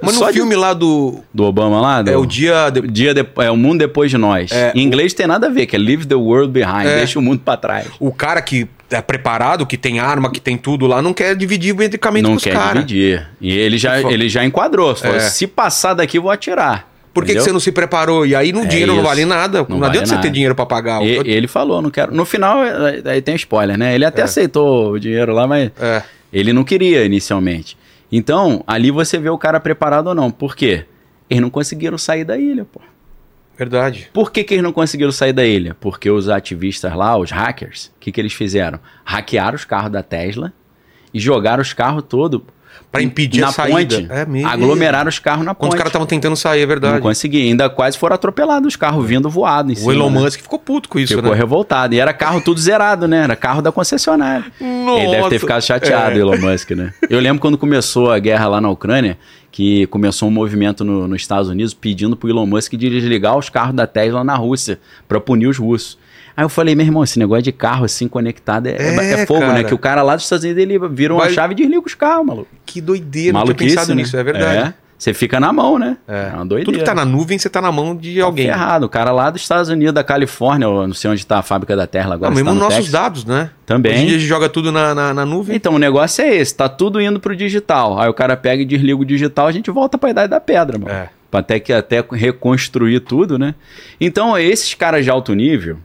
Mas 0.00 0.16
no 0.18 0.26
de- 0.26 0.32
filme 0.32 0.56
lá 0.56 0.72
do... 0.72 1.20
do 1.34 1.44
Obama 1.44 1.78
lá, 1.80 2.00
do, 2.00 2.10
É 2.10 2.16
o 2.16 2.24
dia... 2.24 2.69
o 2.78 2.86
dia 2.86 3.12
de- 3.12 3.26
é 3.38 3.50
o 3.50 3.56
mundo 3.56 3.80
depois 3.80 4.10
de 4.10 4.16
nós. 4.16 4.52
É, 4.52 4.72
em 4.74 4.82
inglês 4.82 5.12
tem 5.12 5.26
nada 5.26 5.48
a 5.48 5.50
ver, 5.50 5.66
que 5.66 5.74
é 5.74 5.78
Leave 5.78 6.06
the 6.06 6.14
World 6.14 6.52
Behind, 6.52 6.86
É. 6.86 6.96
deixa 6.98 7.18
o 7.18 7.22
mundo 7.22 7.40
pra 7.44 7.56
trás. 7.56 7.86
O 7.98 8.12
cara 8.12 8.40
que 8.40 8.68
é 8.90 9.00
preparado, 9.00 9.66
que 9.66 9.76
tem 9.76 9.98
arma, 10.00 10.30
que 10.30 10.40
tem 10.40 10.56
tudo 10.56 10.86
lá, 10.86 11.00
não 11.02 11.12
quer 11.12 11.34
dividir 11.36 11.74
medicamento 11.74 12.22
Não 12.24 12.30
com 12.30 12.36
os 12.36 12.44
quer 12.44 12.54
caras. 12.54 12.84
dividir. 12.86 13.26
E 13.40 13.52
ele 13.56 13.78
já, 13.78 14.00
Ele 14.00 14.28
já 14.28 14.44
enquadrou. 14.44 14.94
Falou, 14.94 15.16
É. 15.16 15.20
se 15.20 15.46
passar 15.46 15.94
daqui, 15.94 16.18
vou 16.18 16.30
atirar. 16.30 16.88
Por 17.12 17.24
que, 17.24 17.34
que 17.34 17.40
você 17.40 17.50
não 17.52 17.58
se 17.58 17.72
preparou? 17.72 18.24
E 18.24 18.36
aí 18.36 18.52
no 18.52 18.62
É 18.62 18.66
dinheiro 18.66 18.92
não 18.92 19.00
isso. 19.00 19.08
vale 19.08 19.24
nada. 19.24 19.66
Não, 19.68 19.78
Não 19.78 19.86
adianta 19.86 19.92
vale 19.94 20.06
você 20.06 20.14
nada. 20.14 20.22
ter 20.22 20.30
dinheiro 20.30 20.54
pra 20.54 20.64
pagar. 20.64 21.02
E- 21.02 21.20
ele 21.24 21.48
falou, 21.48 21.82
não 21.82 21.90
quero. 21.90 22.14
No 22.14 22.24
final, 22.24 22.62
eh, 22.64 23.02
aí 23.04 23.20
tem 23.20 23.34
spoiler, 23.34 23.76
né? 23.76 23.96
Ele 23.96 24.04
até 24.04 24.22
aceitou 24.22 24.92
o 24.92 24.98
dinheiro 25.00 25.32
lá, 25.34 25.44
mas 25.46 25.72
É. 25.80 26.02
ele 26.32 26.52
não 26.52 26.62
queria 26.62 27.04
inicialmente. 27.04 27.76
Então, 28.12 28.62
ali 28.66 28.90
você 28.92 29.18
vê 29.18 29.28
o 29.28 29.36
cara 29.38 29.58
preparado 29.58 30.06
ou 30.08 30.14
não. 30.14 30.30
Por 30.30 30.54
quê? 30.56 30.84
Eles 31.30 31.40
não 31.40 31.48
conseguiram 31.50 31.96
sair 31.96 32.24
da 32.24 32.36
ilha, 32.36 32.64
pô. 32.64 32.80
Verdade. 33.56 34.08
Por 34.12 34.32
que, 34.32 34.42
que 34.42 34.54
eles 34.54 34.64
não 34.64 34.72
conseguiram 34.72 35.12
sair 35.12 35.32
da 35.32 35.44
ilha? 35.44 35.76
Porque 35.78 36.10
os 36.10 36.28
ativistas 36.28 36.94
lá, 36.94 37.16
os 37.16 37.30
hackers, 37.30 37.86
o 37.96 38.00
que, 38.00 38.10
que 38.10 38.20
eles 38.20 38.32
fizeram? 38.32 38.80
Hackearam 39.04 39.54
os 39.54 39.64
carros 39.64 39.92
da 39.92 40.02
Tesla 40.02 40.52
e 41.12 41.20
jogaram 41.20 41.60
os 41.62 41.72
carros 41.72 42.02
todos 42.08 42.40
Pra 42.90 43.02
impedir 43.02 43.40
na 43.40 43.48
a 43.48 43.52
saída. 43.52 43.96
ponte. 44.00 44.06
É 44.10 44.26
mesmo. 44.26 44.48
Aglomeraram 44.48 45.08
os 45.08 45.18
carros 45.20 45.44
na 45.44 45.54
Quando 45.54 45.68
ponte. 45.70 45.74
os 45.74 45.78
caras 45.78 45.90
estavam 45.90 46.06
tentando 46.08 46.34
sair, 46.34 46.60
é 46.60 46.62
Não 46.62 46.68
verdade. 46.68 47.00
consegui. 47.00 47.42
Ainda 47.42 47.70
quase 47.70 47.96
foram 47.96 48.14
atropelados 48.16 48.66
os 48.68 48.74
carros 48.76 49.06
vindo 49.06 49.30
voado 49.30 49.70
em 49.70 49.74
O 49.74 49.76
cima. 49.76 49.92
Elon 49.92 50.10
né? 50.10 50.20
Musk 50.20 50.40
ficou 50.40 50.58
puto 50.58 50.88
com 50.88 50.98
isso, 50.98 51.14
Ficou 51.14 51.30
né? 51.30 51.36
revoltado. 51.36 51.94
E 51.94 52.00
era 52.00 52.12
carro 52.12 52.40
tudo 52.40 52.58
zerado, 52.58 53.06
né? 53.06 53.18
Era 53.22 53.36
carro 53.36 53.62
da 53.62 53.70
concessionária. 53.70 54.44
Nossa. 54.60 55.02
Ele 55.04 55.10
deve 55.12 55.28
ter 55.28 55.38
ficado 55.38 55.62
chateado, 55.62 56.16
É. 56.16 56.20
Elon 56.20 56.36
Musk, 56.38 56.70
né? 56.72 56.92
Eu 57.08 57.20
lembro 57.20 57.40
quando 57.40 57.56
começou 57.56 58.10
a 58.10 58.18
guerra 58.18 58.48
lá 58.48 58.60
na 58.60 58.70
Ucrânia, 58.70 59.16
que 59.52 59.86
começou 59.86 60.28
um 60.28 60.32
movimento 60.32 60.84
no- 60.84 61.08
nos 61.08 61.20
Estados 61.22 61.48
Unidos 61.48 61.74
pedindo 61.74 62.16
pro 62.16 62.28
Elon 62.28 62.46
Musk 62.46 62.72
de 62.74 62.88
desligar 62.88 63.36
os 63.36 63.48
carros 63.48 63.74
da 63.74 63.86
Tesla 63.86 64.22
na 64.22 64.36
Rússia 64.36 64.78
pra 65.08 65.20
punir 65.20 65.46
os 65.48 65.58
russos. 65.58 65.98
Aí 66.36 66.44
eu 66.44 66.48
falei, 66.48 66.74
meu 66.76 66.86
irmão, 66.86 67.02
esse 67.02 67.18
negócio 67.18 67.42
de 67.42 67.52
carro 67.52 67.84
assim 67.84 68.06
conectado 68.06 68.66
é, 68.68 68.70
é- 68.70 68.96
É, 68.96 69.12
é 69.22 69.26
fogo, 69.26 69.40
cara. 69.40 69.52
né? 69.54 69.64
Que 69.64 69.74
o 69.74 69.78
cara 69.78 70.02
lá 70.02 70.14
dos 70.14 70.24
Estados 70.24 70.44
Unidos 70.44 70.62
ele 70.62 70.78
vira 70.90 71.12
uma 71.12 71.24
Vai- 71.24 71.32
chave 71.32 71.52
e 71.52 71.56
desliga 71.56 71.82
os 71.84 71.94
carros, 71.94 72.24
maluco. 72.26 72.48
Que 72.64 72.80
doideira, 72.80 73.32
não 73.32 73.40
tinha 73.42 73.46
Maluquice, 73.54 73.74
pensado 73.76 73.94
né? 73.94 74.02
nisso, 74.02 74.16
é 74.16 74.22
verdade. 74.22 74.68
É. 74.68 74.74
Você 75.00 75.14
fica 75.14 75.40
na 75.40 75.50
mão, 75.50 75.78
né? 75.78 75.96
É. 76.06 76.26
uma 76.34 76.44
doideira. 76.44 76.64
Tudo 76.66 76.78
que 76.78 76.84
tá 76.84 76.94
na 76.94 77.06
nuvem, 77.06 77.38
você 77.38 77.48
tá 77.48 77.62
na 77.62 77.72
mão 77.72 77.96
de 77.96 78.18
Tá 78.18 78.24
alguém. 78.26 78.44
ferrado. 78.44 78.84
O 78.84 78.88
cara 78.90 79.10
lá 79.10 79.30
dos 79.30 79.40
Estados 79.40 79.70
Unidos, 79.70 79.94
da 79.94 80.04
Califórnia, 80.04 80.66
eu 80.66 80.86
não 80.86 80.92
sei 80.92 81.10
onde 81.10 81.26
tá 81.26 81.38
a 81.38 81.42
fábrica 81.42 81.74
da 81.74 81.86
Tesla 81.86 82.14
agora. 82.16 82.28
Não, 82.30 82.36
se 82.36 82.42
mesmo 82.44 82.54
tá 82.58 82.62
no 82.62 82.68
nossos 82.68 82.84
Texas. 82.84 82.92
dados, 82.92 83.24
né? 83.24 83.48
Também. 83.64 83.92
Hoje 83.92 84.02
em 84.02 84.06
dia 84.08 84.16
a 84.16 84.18
gente 84.18 84.28
joga 84.28 84.48
tudo 84.50 84.70
na, 84.70 84.94
na, 84.94 85.14
na 85.14 85.24
nuvem. 85.24 85.56
Então, 85.56 85.74
o 85.74 85.78
negócio 85.78 86.22
é 86.22 86.36
esse, 86.36 86.54
tá 86.54 86.68
tudo 86.68 87.00
indo 87.00 87.18
pro 87.18 87.34
digital. 87.34 87.98
Aí 87.98 88.10
o 88.10 88.12
cara 88.14 88.36
pega 88.36 88.62
e 88.62 88.66
desliga 88.66 89.00
o 89.00 89.04
digital, 89.06 89.46
a 89.46 89.52
gente 89.52 89.70
volta 89.70 89.96
pra 89.96 90.10
idade 90.10 90.28
da 90.28 90.38
pedra, 90.38 90.78
mano. 90.78 90.92
É. 90.92 91.08
Pra 91.30 91.40
até, 91.40 91.58
que, 91.58 91.72
até 91.72 92.04
reconstruir 92.12 93.00
tudo, 93.00 93.38
né? 93.38 93.54
Então, 93.98 94.36
esses 94.36 94.74
caras 94.74 95.02
de 95.04 95.10
alto 95.10 95.32
nível, 95.32 95.78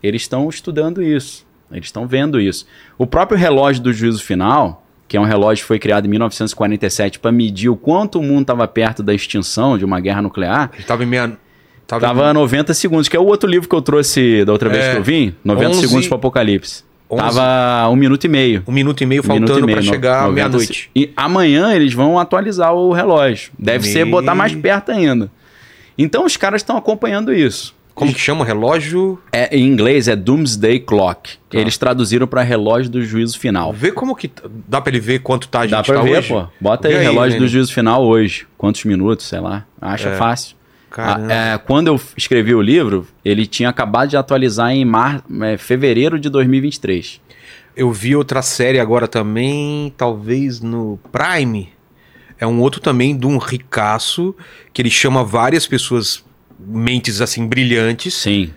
eles 0.00 0.22
estão 0.22 0.48
estudando 0.48 1.02
isso. 1.02 1.44
Eles 1.72 1.86
estão 1.86 2.06
vendo 2.06 2.40
isso. 2.40 2.66
O 2.96 3.04
próprio 3.04 3.36
relógio 3.36 3.82
do 3.82 3.92
juízo 3.92 4.22
final, 4.22 4.83
que 5.06 5.16
é 5.16 5.20
um 5.20 5.24
relógio 5.24 5.62
que 5.62 5.68
foi 5.68 5.78
criado 5.78 6.06
em 6.06 6.08
1947 6.08 7.18
para 7.18 7.30
medir 7.32 7.68
o 7.68 7.76
quanto 7.76 8.18
o 8.18 8.22
mundo 8.22 8.42
estava 8.42 8.66
perto 8.66 9.02
da 9.02 9.14
extinção 9.14 9.76
de 9.78 9.84
uma 9.84 10.00
guerra 10.00 10.22
nuclear, 10.22 10.70
A 10.72 10.76
gente 10.76 10.86
tava 10.86 11.02
em 11.02 11.06
meia. 11.06 11.32
Tava, 11.86 12.00
Tava 12.06 12.32
90 12.32 12.72
segundos, 12.72 13.08
que 13.08 13.16
é 13.16 13.20
o 13.20 13.26
outro 13.26 13.48
livro 13.48 13.68
que 13.68 13.74
eu 13.74 13.82
trouxe 13.82 14.42
da 14.46 14.52
outra 14.52 14.70
vez 14.70 14.82
É. 14.84 14.92
que 14.92 14.96
eu 14.98 15.02
vim, 15.02 15.34
90 15.44 15.68
11 15.70 15.80
segundos 15.82 16.08
para 16.08 16.16
Apocalipse. 16.16 16.82
11 17.10 17.22
Tava 17.22 17.90
um 17.90 17.96
minuto 17.96 18.24
e 18.24 18.28
meio. 18.28 18.62
um 18.66 18.72
minuto 18.72 19.02
e 19.02 19.06
meio 19.06 19.20
Um 19.20 19.24
faltando 19.24 19.66
no- 19.66 19.82
chegar 19.82 20.20
à 20.20 20.22
90 20.22 20.32
meia-noite. 20.34 20.90
E 20.96 21.12
amanhã 21.14 21.74
eles 21.74 21.92
vão 21.92 22.18
atualizar 22.18 22.72
o 22.72 22.90
relógio. 22.92 23.52
Deve 23.58 23.86
ser 23.86 24.06
Me- 24.06 24.10
botar 24.12 24.34
mais 24.34 24.54
perto 24.54 24.90
ainda. 24.92 25.30
Então 25.98 26.24
os 26.24 26.38
caras 26.38 26.62
estão 26.62 26.76
acompanhando 26.78 27.32
isso. 27.34 27.74
Como 27.94 28.12
que 28.12 28.18
chama? 28.18 28.44
Relógio. 28.44 29.18
É, 29.30 29.56
em 29.56 29.64
inglês 29.66 30.08
é 30.08 30.16
Doomsday 30.16 30.80
Clock. 30.80 31.36
Tá. 31.48 31.58
Eles 31.58 31.78
traduziram 31.78 32.26
para 32.26 32.42
relógio 32.42 32.90
do 32.90 33.04
juízo 33.04 33.38
final. 33.38 33.72
Vê 33.72 33.92
como 33.92 34.16
que. 34.16 34.30
Dá 34.68 34.80
pra 34.80 34.90
ele 34.90 35.00
ver 35.00 35.20
quanto 35.20 35.46
tá 35.46 35.60
a 35.60 35.62
gente 35.62 35.70
Dá 35.76 35.82
pra 35.82 35.94
tá 35.96 36.02
ver, 36.02 36.18
hoje? 36.18 36.28
pô. 36.28 36.46
Bota 36.60 36.88
aí, 36.88 36.94
Vê 36.94 37.00
relógio 37.02 37.38
do 37.38 37.46
juízo 37.46 37.72
final 37.72 38.04
hoje. 38.04 38.46
Quantos 38.58 38.82
minutos, 38.84 39.26
sei 39.26 39.38
lá. 39.38 39.64
Acha 39.80 40.08
É. 40.08 40.16
fácil. 40.16 40.56
Ah, 40.96 41.18
é, 41.54 41.58
quando 41.58 41.88
eu 41.88 42.00
escrevi 42.16 42.54
o 42.54 42.60
livro, 42.62 43.06
ele 43.24 43.46
tinha 43.46 43.68
acabado 43.68 44.10
de 44.10 44.16
atualizar 44.16 44.70
em 44.70 44.84
mar... 44.84 45.24
é, 45.42 45.56
fevereiro 45.56 46.20
de 46.20 46.28
2023. 46.28 47.20
Eu 47.76 47.90
vi 47.92 48.14
outra 48.14 48.42
série 48.42 48.78
agora 48.78 49.08
também, 49.08 49.92
talvez 49.96 50.60
no 50.60 50.98
Prime. 51.10 51.72
É 52.38 52.46
um 52.46 52.60
outro 52.60 52.80
também 52.80 53.16
de 53.16 53.26
um 53.26 53.38
ricaço 53.38 54.34
que 54.72 54.80
ele 54.82 54.90
chama 54.90 55.24
várias 55.24 55.66
pessoas, 55.66 56.23
mentes 56.58 57.20
assim, 57.20 57.46
brilhantes. 57.46 58.14
Sim, 58.14 58.50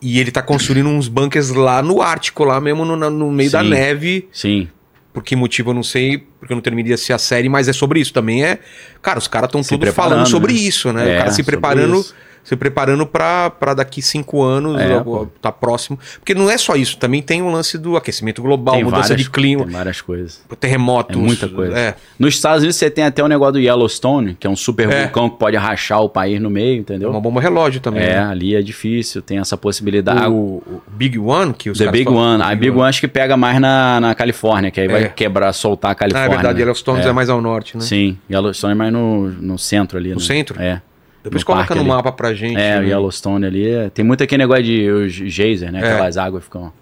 E 0.00 0.18
ele 0.20 0.30
tá 0.30 0.42
construindo 0.42 0.88
uns 0.88 1.08
bunkers 1.08 1.50
lá 1.50 1.82
no 1.82 2.02
Ártico, 2.02 2.44
lá 2.44 2.60
mesmo 2.60 2.84
no, 2.84 2.96
no 3.10 3.30
meio 3.30 3.50
da 3.50 3.62
Sim. 3.62 3.70
neve. 3.70 4.28
sim. 4.32 4.68
Por 5.12 5.22
que 5.22 5.34
motivo 5.34 5.70
eu 5.70 5.74
não 5.74 5.82
sei, 5.82 6.18
porque 6.38 6.52
eu 6.52 6.56
não 6.56 6.60
terminei 6.62 6.88
de 6.88 6.92
assistir 6.92 7.14
a 7.14 7.18
série, 7.18 7.48
mas 7.48 7.68
é 7.68 7.72
sobre 7.72 7.98
isso 7.98 8.12
também. 8.12 8.44
É, 8.44 8.58
cara, 9.00 9.18
os 9.18 9.26
caras 9.26 9.48
estão 9.48 9.62
tudo 9.62 9.90
falando 9.90 10.28
sobre 10.28 10.52
né? 10.52 10.58
isso, 10.58 10.92
né? 10.92 11.10
É, 11.10 11.14
o 11.14 11.18
cara 11.20 11.30
se 11.30 11.42
preparando, 11.42 12.00
isso. 12.00 12.14
Se 12.46 12.54
preparando 12.54 13.04
pra 13.04 13.50
daqui 13.76 14.00
cinco 14.00 14.40
anos, 14.40 14.80
É, 14.80 15.00
pô. 15.00 15.26
tá 15.42 15.50
próximo. 15.50 15.98
Porque 16.20 16.32
não 16.32 16.48
é 16.48 16.56
só 16.56 16.76
isso, 16.76 16.96
também 16.96 17.20
tem 17.20 17.42
o 17.42 17.50
lance 17.50 17.76
do 17.76 17.96
aquecimento 17.96 18.40
global, 18.40 18.76
Tem 18.76 18.84
mudança 18.84 19.08
várias, 19.08 19.20
de 19.22 19.30
clima, 19.30 19.64
Tem 19.64 19.72
várias 19.72 20.00
coisas. 20.00 20.40
terremotos. 20.60 21.16
É 21.16 21.18
muita 21.18 21.48
coisa. 21.48 21.76
É, 21.76 21.94
Nos 22.18 22.34
Estados 22.34 22.60
Unidos 22.62 22.76
você 22.76 22.88
tem 22.88 23.02
até 23.04 23.20
o 23.22 23.26
negócio 23.26 23.54
do 23.54 23.58
Yellowstone, 23.58 24.36
que 24.38 24.46
é 24.46 24.50
um 24.50 24.54
super 24.54 24.88
É. 24.88 25.02
vulcão 25.02 25.28
que 25.28 25.36
pode 25.38 25.56
rachar 25.56 26.00
o 26.02 26.08
país 26.08 26.40
no 26.40 26.48
meio, 26.48 26.78
entendeu? 26.78 27.10
uma 27.10 27.20
bomba 27.20 27.40
relógio 27.40 27.80
também. 27.80 28.04
É, 28.04 28.14
né? 28.14 28.24
ali 28.26 28.54
é 28.54 28.62
difícil, 28.62 29.20
tem 29.20 29.38
essa 29.38 29.56
possibilidade. 29.56 30.28
O, 30.28 30.62
o 30.66 30.82
Big 30.86 31.18
One, 31.18 31.52
que 31.52 31.68
os 31.68 31.78
The 31.78 31.90
Big 31.90 32.08
One. 32.08 32.42
A 32.42 32.54
Big 32.54 32.70
One 32.70 32.88
acho 32.88 33.00
que 33.00 33.08
pega 33.08 33.36
mais 33.36 33.60
na, 33.60 33.98
na 34.00 34.14
Califórnia, 34.14 34.70
que 34.70 34.80
aí 34.80 34.86
É. 34.86 34.90
vai 34.90 35.08
quebrar, 35.08 35.52
soltar 35.52 35.90
a 35.90 35.92
Ah, 35.92 35.94
Califórnia. 35.96 36.26
é 36.26 36.30
verdade, 36.30 36.54
né? 36.54 36.60
Yellowstone 36.60 37.00
é. 37.00 37.12
mais 37.12 37.28
ao 37.28 37.40
norte, 37.42 37.76
né? 37.76 37.82
Sim, 37.82 38.16
Yellowstone 38.30 38.72
é 38.72 38.76
mais 38.76 38.92
no, 38.92 39.28
no 39.30 39.58
centro 39.58 39.98
ali. 39.98 40.10
No 40.10 40.16
né? 40.16 40.20
centro? 40.22 40.60
É. 40.62 40.80
Depois 41.26 41.42
no 41.42 41.46
coloca 41.46 41.66
parque 41.66 41.74
no 41.74 41.80
ali. 41.80 41.88
mapa 41.88 42.12
pra 42.12 42.32
gente. 42.34 42.56
É, 42.58 42.78
o 42.78 42.82
né? 42.82 42.88
Yellowstone 42.88 43.46
ali. 43.46 43.68
é- 43.68 43.90
Tem 43.90 44.04
muito 44.04 44.22
aquele 44.24 44.42
negócio 44.42 44.62
de 44.64 44.90
os 44.90 45.12
geyser, 45.12 45.70
né? 45.70 45.80
É. 45.82 45.92
Aquelas 45.92 46.16
águas 46.16 46.44
ficam. 46.44 46.72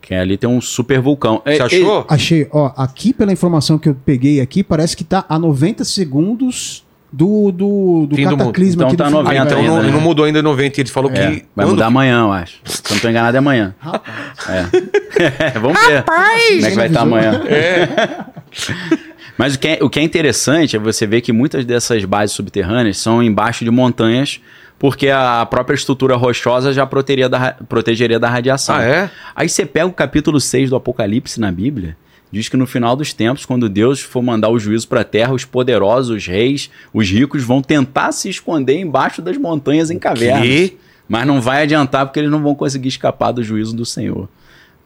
Que 0.00 0.14
ali 0.14 0.36
tem 0.36 0.50
um 0.50 0.60
super 0.60 1.00
vulcão. 1.00 1.40
É, 1.44 1.54
Você 1.56 1.62
É, 1.62 1.64
achou? 1.66 2.06
Achei, 2.08 2.48
ó, 2.50 2.72
aqui 2.76 3.12
pela 3.12 3.32
informação 3.32 3.78
que 3.78 3.88
eu 3.88 3.94
peguei 3.94 4.40
aqui, 4.40 4.64
parece 4.64 4.96
que 4.96 5.04
tá 5.04 5.24
a 5.28 5.38
90 5.38 5.84
segundos 5.84 6.84
do, 7.12 7.52
do, 7.52 8.06
do 8.08 8.16
Fim 8.16 8.26
do 8.26 8.36
cataclisma 8.36 8.82
Então 8.84 8.88
aqui 8.88 8.96
tá 8.96 9.04
do 9.04 9.10
do 9.10 9.16
90 9.22 9.30
Ah, 9.30 9.44
então 9.44 9.62
não, 9.62 9.74
ainda, 9.76 9.86
né? 9.86 9.92
não 9.92 10.00
mudou 10.00 10.24
ainda 10.24 10.38
em 10.40 10.42
90. 10.42 10.80
Ele 10.80 10.88
falou 10.90 11.10
é, 11.10 11.14
que. 11.14 11.22
vai 11.54 11.64
quando- 11.66 11.70
mudar 11.70 11.86
amanhã, 11.86 12.20
eu 12.22 12.32
acho. 12.32 12.54
Se 12.64 12.82
eu 12.84 12.94
não 12.94 12.98
tô 13.00 13.08
enganado, 13.10 13.36
é 13.36 13.38
amanhã. 13.38 13.74
É. 14.48 15.50
Vamos 15.60 15.78
ver. 15.86 16.02
Como 16.02 16.66
é 16.66 16.70
que 16.70 16.76
vai 16.76 16.86
estar 16.88 17.02
amanhã? 17.02 17.40
Mas 19.42 19.56
o 19.56 19.58
que, 19.58 19.66
é, 19.66 19.78
o 19.82 19.90
que 19.90 19.98
é 19.98 20.02
interessante 20.04 20.76
é 20.76 20.78
você 20.78 21.04
ver 21.04 21.20
que 21.20 21.32
muitas 21.32 21.64
dessas 21.64 22.04
bases 22.04 22.30
subterrâneas 22.30 22.96
são 22.98 23.20
embaixo 23.20 23.64
de 23.64 23.72
montanhas, 23.72 24.40
porque 24.78 25.08
a 25.08 25.44
própria 25.46 25.74
estrutura 25.74 26.14
rochosa 26.14 26.72
já 26.72 26.86
protegeria 26.86 27.28
da, 27.28 27.52
protegeria 27.68 28.20
da 28.20 28.28
radiação. 28.28 28.76
Ah, 28.76 28.84
é? 28.84 29.10
Aí 29.34 29.48
você 29.48 29.66
pega 29.66 29.86
o 29.86 29.92
capítulo 29.92 30.40
6 30.40 30.70
do 30.70 30.76
Apocalipse 30.76 31.40
na 31.40 31.50
Bíblia, 31.50 31.96
diz 32.30 32.48
que 32.48 32.56
no 32.56 32.68
final 32.68 32.94
dos 32.94 33.12
tempos, 33.12 33.44
quando 33.44 33.68
Deus 33.68 34.00
for 34.00 34.22
mandar 34.22 34.48
o 34.48 34.60
juízo 34.60 34.86
para 34.86 35.00
a 35.00 35.04
terra, 35.04 35.32
os 35.32 35.44
poderosos, 35.44 36.18
os 36.18 36.24
reis, 36.24 36.70
os 36.94 37.10
ricos 37.10 37.42
vão 37.42 37.60
tentar 37.60 38.12
se 38.12 38.28
esconder 38.28 38.78
embaixo 38.78 39.20
das 39.20 39.36
montanhas 39.36 39.90
em 39.90 39.98
cavernas. 39.98 40.46
quê? 40.46 40.76
Mas 41.08 41.26
não 41.26 41.40
vai 41.40 41.64
adiantar 41.64 42.06
porque 42.06 42.20
eles 42.20 42.30
não 42.30 42.40
vão 42.40 42.54
conseguir 42.54 42.90
escapar 42.90 43.32
do 43.32 43.42
juízo 43.42 43.74
do 43.74 43.84
Senhor. 43.84 44.28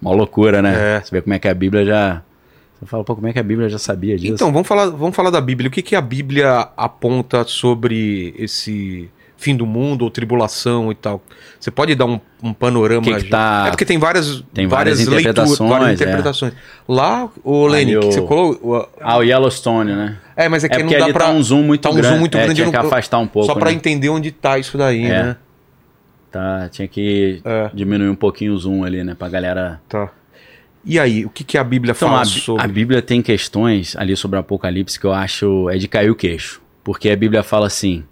Uma 0.00 0.12
loucura, 0.14 0.62
né? 0.62 0.96
É. 0.96 1.00
Você 1.04 1.10
vê 1.14 1.20
como 1.20 1.34
é 1.34 1.38
que 1.38 1.46
a 1.46 1.52
Bíblia 1.52 1.84
já. 1.84 2.22
Você 2.78 2.86
fala, 2.86 3.02
pô, 3.04 3.14
como 3.14 3.26
é 3.26 3.32
que 3.32 3.38
a 3.38 3.42
Bíblia 3.42 3.68
já 3.68 3.78
sabia 3.78 4.18
disso? 4.18 4.34
Então, 4.34 4.52
vamos 4.52 4.68
falar, 4.68 4.86
vamos 4.90 5.16
falar 5.16 5.30
da 5.30 5.40
Bíblia. 5.40 5.68
O 5.68 5.70
que, 5.70 5.80
que 5.82 5.96
a 5.96 6.00
Bíblia 6.00 6.68
aponta 6.76 7.42
sobre 7.44 8.34
esse 8.38 9.08
fim 9.38 9.56
do 9.56 9.64
mundo 9.66 10.02
ou 10.02 10.10
tribulação 10.10 10.92
e 10.92 10.94
tal? 10.94 11.22
Você 11.58 11.70
pode 11.70 11.94
dar 11.94 12.04
um, 12.04 12.20
um 12.42 12.52
panorama? 12.52 13.02
Que 13.02 13.14
que 13.16 13.24
tá- 13.30 13.64
É 13.66 13.70
porque 13.70 13.84
tem 13.86 13.98
várias, 13.98 14.42
Tem 14.52 14.66
várias 14.66 14.98
leituras, 14.98 15.20
interpretações, 15.22 15.70
várias 15.70 15.88
é. 15.88 16.04
interpretações. 16.04 16.52
Lá, 16.86 17.30
o 17.42 17.66
Lenny, 17.66 17.96
o- 17.96 18.02
você 18.02 18.20
colocou... 18.20 18.76
o- 18.76 18.88
Ah, 19.00 19.16
o 19.18 19.22
Yellowstone, 19.22 19.92
né? 19.94 20.18
É, 20.36 20.48
mas 20.48 20.62
é 20.64 20.68
que 20.68 20.74
É 20.76 20.82
não 20.82 20.90
dá 20.90 21.04
ali 21.04 21.12
pra... 21.14 21.24
tá 21.26 21.30
um 21.32 21.42
zoom 21.42 21.62
muito 21.62 21.80
tá 21.80 21.88
um 21.90 21.94
grande. 21.94 22.08
zoom 22.08 22.20
muito 22.20 22.36
É, 22.36 22.42
grande. 22.44 22.54
tinha 22.56 22.66
eu 22.66 22.70
que 22.72 22.76
não- 22.78 22.86
afastar 22.86 23.18
um 23.18 23.26
pouco, 23.26 23.46
Só 23.46 23.54
pra 23.54 23.70
né? 23.70 23.76
entender 23.76 24.10
onde 24.10 24.30
tá 24.32 24.58
isso 24.58 24.76
daí, 24.76 25.04
É. 25.06 25.08
né? 25.22 25.36
Tá, 26.30 26.68
tinha 26.70 26.86
que 26.86 27.40
É. 27.44 27.70
diminuir 27.72 28.10
um 28.10 28.14
pouquinho 28.14 28.52
o 28.52 28.58
zoom 28.58 28.84
ali, 28.84 29.02
né? 29.02 29.14
Pra 29.14 29.28
galera. 29.30 29.80
Tá. 29.88 30.10
E 30.86 30.98
aí, 31.00 31.24
o 31.26 31.30
que, 31.30 31.42
que 31.42 31.58
a 31.58 31.64
Bíblia 31.64 31.92
Então, 31.96 32.08
fala 32.08 32.20
a, 32.22 32.24
sobre... 32.24 32.62
a 32.64 32.68
Bíblia 32.68 33.02
tem 33.02 33.20
questões 33.20 33.96
ali 33.96 34.16
sobre 34.16 34.36
o 34.36 34.40
Apocalipse 34.40 34.98
que 35.00 35.04
eu 35.04 35.12
acho 35.12 35.68
é 35.68 35.76
de 35.76 35.88
cair 35.88 36.10
o 36.10 36.14
queixo. 36.14 36.62
Porque 36.84 37.10
a 37.10 37.16
Bíblia 37.16 37.42
fala 37.42 37.66
assim. 37.66 38.04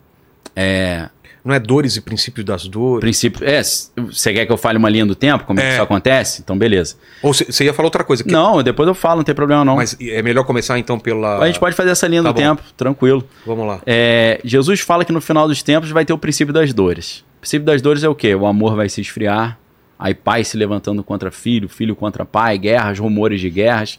É. 0.57 1.09
Não 1.45 1.55
é 1.55 1.61
dores 1.61 1.95
e 1.97 2.01
princípios 2.01 2.45
das 2.45 2.67
dores? 2.67 3.01
Princípio. 3.01 3.47
É, 3.47 3.61
você 3.63 4.33
quer 4.33 4.47
que 4.47 4.51
eu 4.53 4.57
fale 4.57 4.79
uma 4.79 4.89
linha 4.89 5.05
do 5.05 5.15
tempo? 5.15 5.45
Como 5.45 5.61
é, 5.61 5.63
que 5.63 5.69
É. 5.69 5.73
isso 5.75 5.83
acontece? 5.83 6.41
Então, 6.43 6.57
beleza. 6.57 6.97
Ou 7.23 7.35
você 7.35 7.65
ia 7.65 7.75
falar 7.75 7.87
outra 7.89 8.03
coisa. 8.03 8.25
que- 8.25 8.33
Não, 8.33 8.63
depois 8.63 8.89
eu 8.89 8.95
falo, 8.95 9.17
não 9.19 9.25
tem 9.25 9.35
problema 9.35 9.63
não. 9.63 9.77
Mas 9.77 9.95
é 10.01 10.23
melhor 10.23 10.45
começar 10.45 10.79
então 10.79 10.99
pela... 10.99 11.39
A 11.41 11.47
gente 11.47 11.61
pode 11.61 11.77
fazer 11.77 11.91
essa 11.91 12.07
linha 12.09 12.23
Tá 12.23 12.31
do 12.33 12.35
bom. 12.35 12.41
tempo, 12.41 12.63
tranquilo. 12.77 13.29
Vamos 13.47 13.67
lá. 13.67 13.81
É, 13.85 14.41
Jesus 14.43 14.81
fala 14.81 15.05
que 15.05 15.13
no 15.13 15.21
final 15.21 15.47
dos 15.47 15.63
tempos 15.63 15.91
vai 15.91 16.05
ter 16.07 16.15
o 16.15 16.19
princípio 16.19 16.53
das 16.55 16.73
dores. 16.73 17.19
O 17.37 17.41
princípio 17.43 17.67
das 17.67 17.83
dores 17.83 18.03
é 18.03 18.09
o 18.09 18.15
quê? 18.15 18.35
O 18.35 18.47
amor 18.47 18.75
vai 18.75 18.89
se 18.89 19.03
esfriar, 19.03 19.59
aí 19.99 20.15
pai 20.15 20.45
se 20.45 20.57
levantando 20.57 21.03
contra 21.05 21.31
filho, 21.31 21.69
filho 21.69 21.95
contra 21.97 22.25
pai, 22.25 22.59
guerras, 22.59 22.99
rumores 22.99 23.41
de 23.41 23.51
guerras, 23.51 23.99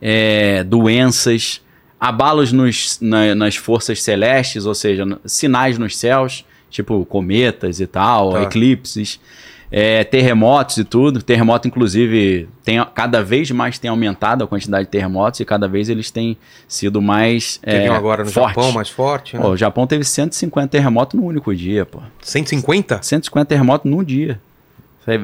é, 0.00 0.62
doenças, 0.64 1.60
abalos 2.00 2.52
nos, 2.52 2.98
na- 3.00 3.34
nas 3.34 3.56
forças 3.56 4.02
celestes, 4.02 4.66
ou 4.66 4.74
seja, 4.74 5.04
sinais 5.24 5.78
nos 5.78 5.96
céus, 5.96 6.44
tipo 6.70 7.04
cometas 7.06 7.80
e 7.80 7.86
tal, 7.86 8.32
Tá. 8.32 8.42
eclipses. 8.42 9.20
É, 9.76 10.04
terremotos 10.04 10.76
e 10.76 10.84
tudo. 10.84 11.20
Terremoto, 11.20 11.66
inclusive, 11.66 12.48
tem, 12.62 12.84
cada 12.94 13.24
vez 13.24 13.50
mais 13.50 13.76
tem 13.76 13.90
aumentado 13.90 14.44
a 14.44 14.46
quantidade 14.46 14.84
de 14.84 14.90
terremotos 14.90 15.40
e 15.40 15.44
cada 15.44 15.66
vez 15.66 15.88
eles 15.88 16.12
têm 16.12 16.36
sido 16.68 17.02
mais 17.02 17.56
Teve 17.56 17.86
é, 17.86 17.88
agora 17.88 18.22
no 18.22 18.30
fortes. 18.30 18.54
Japão 18.54 18.72
mais 18.72 18.88
forte, 18.88 19.36
né? 19.36 19.42
Pô, 19.42 19.48
o 19.50 19.56
Japão 19.56 19.84
teve 19.84 20.04
150 20.04 20.68
terremotos 20.68 21.18
no 21.18 21.26
único 21.26 21.52
dia, 21.56 21.84
pô. 21.84 21.98
150? 22.22 23.00
150 23.02 23.46
terremotos 23.46 23.90
num 23.90 24.04
dia. 24.04 24.40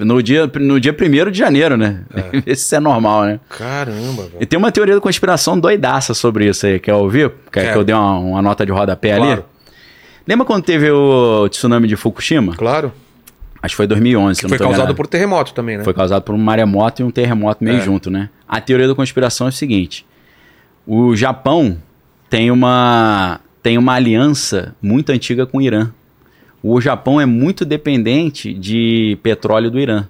No 0.05 0.23
dia, 0.23 0.51
no 0.61 0.79
dia 0.79 0.95
1 0.95 1.31
de 1.31 1.39
janeiro, 1.39 1.77
né? 1.77 2.03
É. 2.15 2.43
Isso 2.53 2.75
é 2.75 2.81
normal, 2.81 3.25
né? 3.25 3.41
Caramba, 3.49 4.23
velho. 4.25 4.37
E 4.41 4.47
tem 4.47 4.59
uma 4.59 4.71
teoria 4.71 4.95
da 4.95 5.01
conspiração 5.01 5.59
doidaça 5.59 6.13
sobre 6.13 6.47
isso 6.49 6.67
aí. 6.67 6.79
Quer 6.79 6.95
ouvir? 6.95 7.31
Quer 7.51 7.61
Quero. 7.63 7.73
que 7.73 7.79
eu 7.79 7.85
dê 7.85 7.93
uma, 7.95 8.19
uma 8.19 8.43
nota 8.43 8.67
de 8.67 8.73
rodapé 8.73 9.13
ali? 9.13 9.25
Claro. 9.27 9.45
Lembra 10.29 10.45
quando 10.47 10.63
teve 10.65 10.91
o 10.91 11.49
tsunami 11.49 11.89
de 11.89 11.97
Fukushima? 11.97 12.55
Claro. 12.57 12.93
Acho 13.63 13.73
que 13.73 13.77
foi 13.77 13.87
2011. 13.87 14.39
se 14.39 14.45
eu 14.45 14.49
não 14.49 14.51
Foi 14.51 14.59
causado 14.59 14.77
enganado. 14.79 14.95
por 14.97 15.07
terremoto 15.07 15.53
também, 15.55 15.79
né? 15.79 15.85
Foi 15.85 15.95
causado 15.95 16.23
por 16.23 16.35
um 16.35 16.39
maremoto 16.39 17.01
e 17.03 17.05
um 17.05 17.11
terremoto 17.11 17.65
meio 17.65 17.79
É. 17.79 17.81
junto, 17.81 18.11
né? 18.11 18.29
A 18.49 18.61
teoria 18.61 18.87
da 18.87 18.95
conspiração 18.95 19.47
é 19.47 19.51
o 19.51 19.53
seguinte: 19.53 20.07
o 20.87 21.15
Japão 21.17 21.79
tem 22.29 22.51
uma 22.51 23.41
tem 23.63 23.77
uma 23.77 23.95
aliança 23.95 24.75
muito 24.81 25.11
antiga 25.11 25.47
com 25.47 25.59
o 25.59 25.63
Irã. 25.63 25.91
O 26.63 26.81
Japão 26.81 27.21
é 27.21 27.27
muito 27.27 27.65
dependente 27.65 28.53
de 28.53 29.19
petróleo 29.23 29.71
do 29.71 29.79
Irã. 29.81 30.07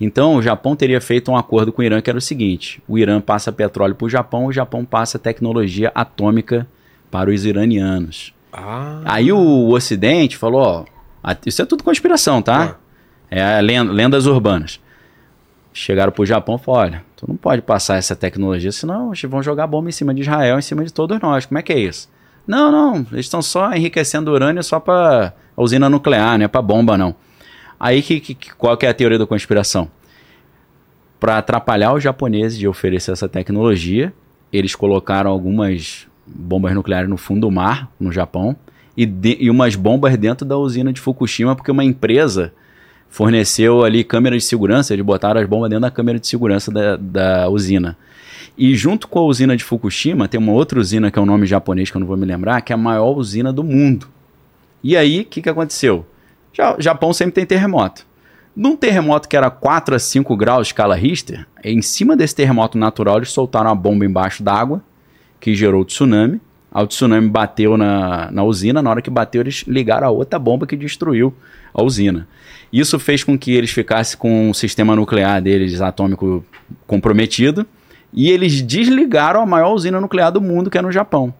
Então, 0.00 0.36
o 0.36 0.42
Japão 0.42 0.74
teria 0.76 1.00
feito 1.00 1.30
um 1.30 1.36
acordo 1.36 1.72
com 1.72 1.82
o 1.82 1.84
Irã 1.84 2.00
que 2.00 2.08
era 2.10 2.18
o 2.18 2.22
seguinte: 2.22 2.82
o 2.88 2.98
Irã 2.98 3.20
passa 3.20 3.50
petróleo 3.52 3.94
para 3.94 4.06
o 4.06 4.10
Japão, 4.10 4.46
o 4.46 4.52
Japão 4.52 4.84
passa 4.84 5.18
tecnologia 5.18 5.90
atômica 5.94 6.66
para 7.10 7.30
os 7.30 7.44
iranianos. 7.44 8.32
Ah, 8.52 9.00
Aí 9.04 9.32
o 9.32 9.68
Ocidente 9.68 10.36
falou, 10.36 10.60
ó, 10.60 10.84
a- 11.22 11.36
isso 11.46 11.60
é 11.62 11.64
tudo 11.66 11.84
conspiração, 11.84 12.40
tá? 12.42 12.56
Claro. 12.56 12.76
É 13.30 13.60
len- 13.60 13.84
lendas 13.90 14.26
urbanas. 14.26 14.80
Chegaram 15.72 16.10
pro 16.10 16.26
Japão 16.26 16.56
e 16.56 16.58
falaram, 16.64 16.94
olha, 16.94 17.04
tu 17.16 17.26
não 17.28 17.36
pode 17.36 17.62
passar 17.62 17.96
essa 17.96 18.16
tecnologia, 18.16 18.72
senão 18.72 19.08
eles 19.08 19.22
vão 19.22 19.40
jogar 19.42 19.66
bomba 19.68 19.88
em 19.88 19.92
cima 19.92 20.12
de 20.12 20.22
Israel, 20.22 20.58
em 20.58 20.62
cima 20.62 20.84
de 20.84 20.92
todos 20.92 21.20
nós. 21.20 21.46
Como 21.46 21.58
é 21.58 21.62
que 21.62 21.72
é 21.72 21.78
isso? 21.78 22.08
Não, 22.46 22.72
não, 22.72 22.96
eles 23.12 23.26
estão 23.26 23.40
só 23.42 23.72
enriquecendo 23.72 24.32
urânio 24.32 24.62
só 24.62 24.80
para 24.80 25.32
usina 25.56 25.88
nuclear, 25.88 26.38
não 26.38 26.44
é 26.44 26.48
para 26.48 26.62
bomba 26.62 26.96
não. 26.98 27.14
Aí 27.78 28.02
que- 28.02 28.20
que- 28.20 28.54
qual 28.54 28.76
que 28.76 28.84
é 28.86 28.88
a 28.88 28.94
teoria 28.94 29.18
da 29.18 29.26
conspiração? 29.26 29.88
Para 31.18 31.38
atrapalhar 31.38 31.92
os 31.92 32.02
japoneses 32.02 32.58
de 32.58 32.66
oferecer 32.66 33.12
essa 33.12 33.28
tecnologia, 33.28 34.12
eles 34.52 34.74
colocaram 34.74 35.30
algumas 35.30 36.06
bombas 36.26 36.74
nucleares 36.74 37.08
no 37.08 37.16
fundo 37.16 37.42
do 37.42 37.50
mar, 37.50 37.90
no 38.00 38.10
Japão, 38.10 38.56
e, 38.96 39.04
de- 39.06 39.36
e 39.40 39.50
umas 39.50 39.76
bombas 39.76 40.16
dentro 40.16 40.46
da 40.46 40.56
usina 40.56 40.92
de 40.92 41.00
Fukushima, 41.00 41.54
porque 41.54 41.70
uma 41.70 41.84
empresa 41.84 42.52
forneceu 43.08 43.84
ali 43.84 44.02
câmeras 44.04 44.42
de 44.42 44.48
segurança, 44.48 44.92
eles 44.92 45.04
botaram 45.04 45.40
as 45.40 45.46
bombas 45.48 45.68
dentro 45.68 45.82
da 45.82 45.90
câmera 45.90 46.18
de 46.18 46.26
segurança 46.26 46.70
da, 46.70 46.96
da 46.96 47.48
usina. 47.48 47.96
E 48.62 48.74
junto 48.76 49.08
com 49.08 49.18
a 49.20 49.22
usina 49.22 49.56
de 49.56 49.64
Fukushima, 49.64 50.28
tem 50.28 50.38
uma 50.38 50.52
outra 50.52 50.78
usina 50.78 51.10
que 51.10 51.18
é 51.18 51.22
um 51.22 51.24
nome 51.24 51.46
japonês 51.46 51.90
que 51.90 51.96
eu 51.96 52.00
não 52.00 52.06
vou 52.06 52.14
me 52.18 52.26
lembrar, 52.26 52.60
que 52.60 52.72
é 52.72 52.74
a 52.74 52.76
maior 52.76 53.16
usina 53.16 53.50
do 53.50 53.64
mundo. 53.64 54.06
E 54.84 54.94
aí, 54.98 55.22
o 55.22 55.24
que, 55.24 55.40
que 55.40 55.48
aconteceu? 55.48 56.04
Ja- 56.52 56.76
Japão 56.78 57.10
sempre 57.14 57.32
tem 57.32 57.46
terremoto. 57.46 58.06
Num 58.54 58.76
terremoto 58.76 59.30
que 59.30 59.34
era 59.34 59.48
4 59.48 59.94
a 59.94 59.98
5 59.98 60.36
graus 60.36 60.66
escala 60.68 60.94
Richter, 60.94 61.46
em 61.64 61.80
cima 61.80 62.14
desse 62.14 62.34
terremoto 62.34 62.76
natural, 62.76 63.16
eles 63.16 63.30
soltaram 63.30 63.70
a 63.70 63.74
bomba 63.74 64.04
embaixo 64.04 64.42
d'água, 64.42 64.82
que 65.40 65.54
gerou 65.54 65.80
o 65.80 65.84
tsunami. 65.86 66.38
O 66.70 66.86
tsunami 66.86 67.30
bateu 67.30 67.78
na, 67.78 68.30
na 68.30 68.44
usina, 68.44 68.82
na 68.82 68.90
hora 68.90 69.00
que 69.00 69.08
bateu, 69.08 69.40
eles 69.40 69.64
ligaram 69.66 70.06
a 70.06 70.10
outra 70.10 70.38
bomba 70.38 70.66
que 70.66 70.76
destruiu 70.76 71.32
a 71.72 71.82
usina. 71.82 72.28
Isso 72.70 72.98
fez 72.98 73.24
com 73.24 73.38
que 73.38 73.52
eles 73.52 73.70
ficassem 73.70 74.18
com 74.18 74.50
o 74.50 74.54
sistema 74.54 74.94
nuclear 74.94 75.40
deles 75.40 75.80
atômico 75.80 76.44
comprometido 76.86 77.66
e 78.12 78.30
eles 78.30 78.62
desligaram 78.62 79.40
a 79.42 79.46
maior 79.46 79.72
usina 79.72 80.00
nuclear 80.00 80.32
do 80.32 80.40
mundo, 80.40 80.70
que 80.70 80.78
é 80.78 80.82
no 80.82 80.92
Japão. 80.92 81.32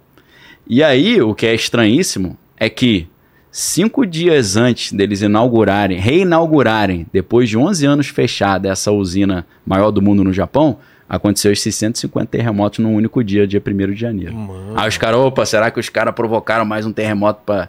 E 0.67 0.83
aí, 0.83 1.21
o 1.21 1.35
que 1.35 1.47
é 1.47 1.55
estranhíssimo 1.55 2.37
é 2.57 2.69
que 2.69 3.09
cinco 3.51 4.07
dias 4.07 4.57
antes 4.57 4.93
deles 4.93 5.23
inaugurarem, 5.23 5.99
reinaugurarem, 5.99 7.07
depois 7.13 7.49
de 7.49 7.59
11 7.59 7.87
anos 7.87 8.09
fechada 8.09 8.69
essa 8.69 8.93
usina 8.93 9.47
maior 9.67 9.91
do 9.91 10.01
mundo 10.01 10.23
no 10.23 10.33
Japão, 10.33 10.79
aconteceu 11.09 11.53
esses 11.53 11.75
150 11.75 12.27
terremotos 12.27 12.79
num 12.79 12.95
único 12.95 13.25
dia, 13.25 13.47
dia 13.47 13.61
1 13.61 13.93
de 13.93 14.01
janeiro. 14.01 14.33
Mano. 14.33 14.75
Aí 14.77 14.89
os 14.89 14.97
caras, 14.97 15.19
opa, 15.19 15.45
será 15.45 15.71
que 15.71 15.81
os 15.81 15.89
caras 15.89 16.15
provocaram 16.15 16.65
mais 16.65 16.87
um 16.87 16.93
terremoto 16.93 17.43
para 17.45 17.69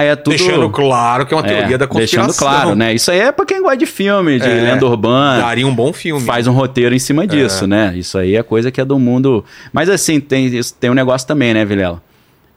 Aí 0.00 0.08
é 0.08 0.16
tudo 0.16 0.30
Deixando 0.34 0.70
claro 0.70 1.26
que 1.26 1.34
é 1.34 1.36
uma 1.36 1.42
teoria 1.42 1.74
é, 1.74 1.78
da 1.78 1.86
conspiração. 1.86 2.26
Deixando 2.26 2.38
claro, 2.38 2.74
né? 2.74 2.94
Isso 2.94 3.10
aí 3.10 3.20
é 3.20 3.30
pra 3.30 3.44
quem 3.44 3.60
gosta 3.60 3.76
de 3.76 3.84
filme, 3.84 4.38
de 4.38 4.46
É, 4.48 4.62
lenda 4.62 4.86
urbana 4.86 5.42
Daria 5.42 5.66
um 5.66 5.74
bom 5.74 5.92
filme. 5.92 6.24
faz 6.24 6.46
um 6.46 6.52
roteiro 6.52 6.94
em 6.94 6.98
cima 6.98 7.26
disso, 7.26 7.66
né? 7.66 7.92
Isso 7.94 8.16
aí 8.16 8.34
é 8.34 8.42
coisa 8.42 8.70
que 8.70 8.80
é 8.80 8.84
do 8.84 8.98
mundo. 8.98 9.44
Mas 9.70 9.90
assim, 9.90 10.18
tem, 10.18 10.50
tem 10.80 10.88
um 10.90 10.94
negócio 10.94 11.28
também, 11.28 11.52
né, 11.52 11.66
Vilela? 11.66 12.02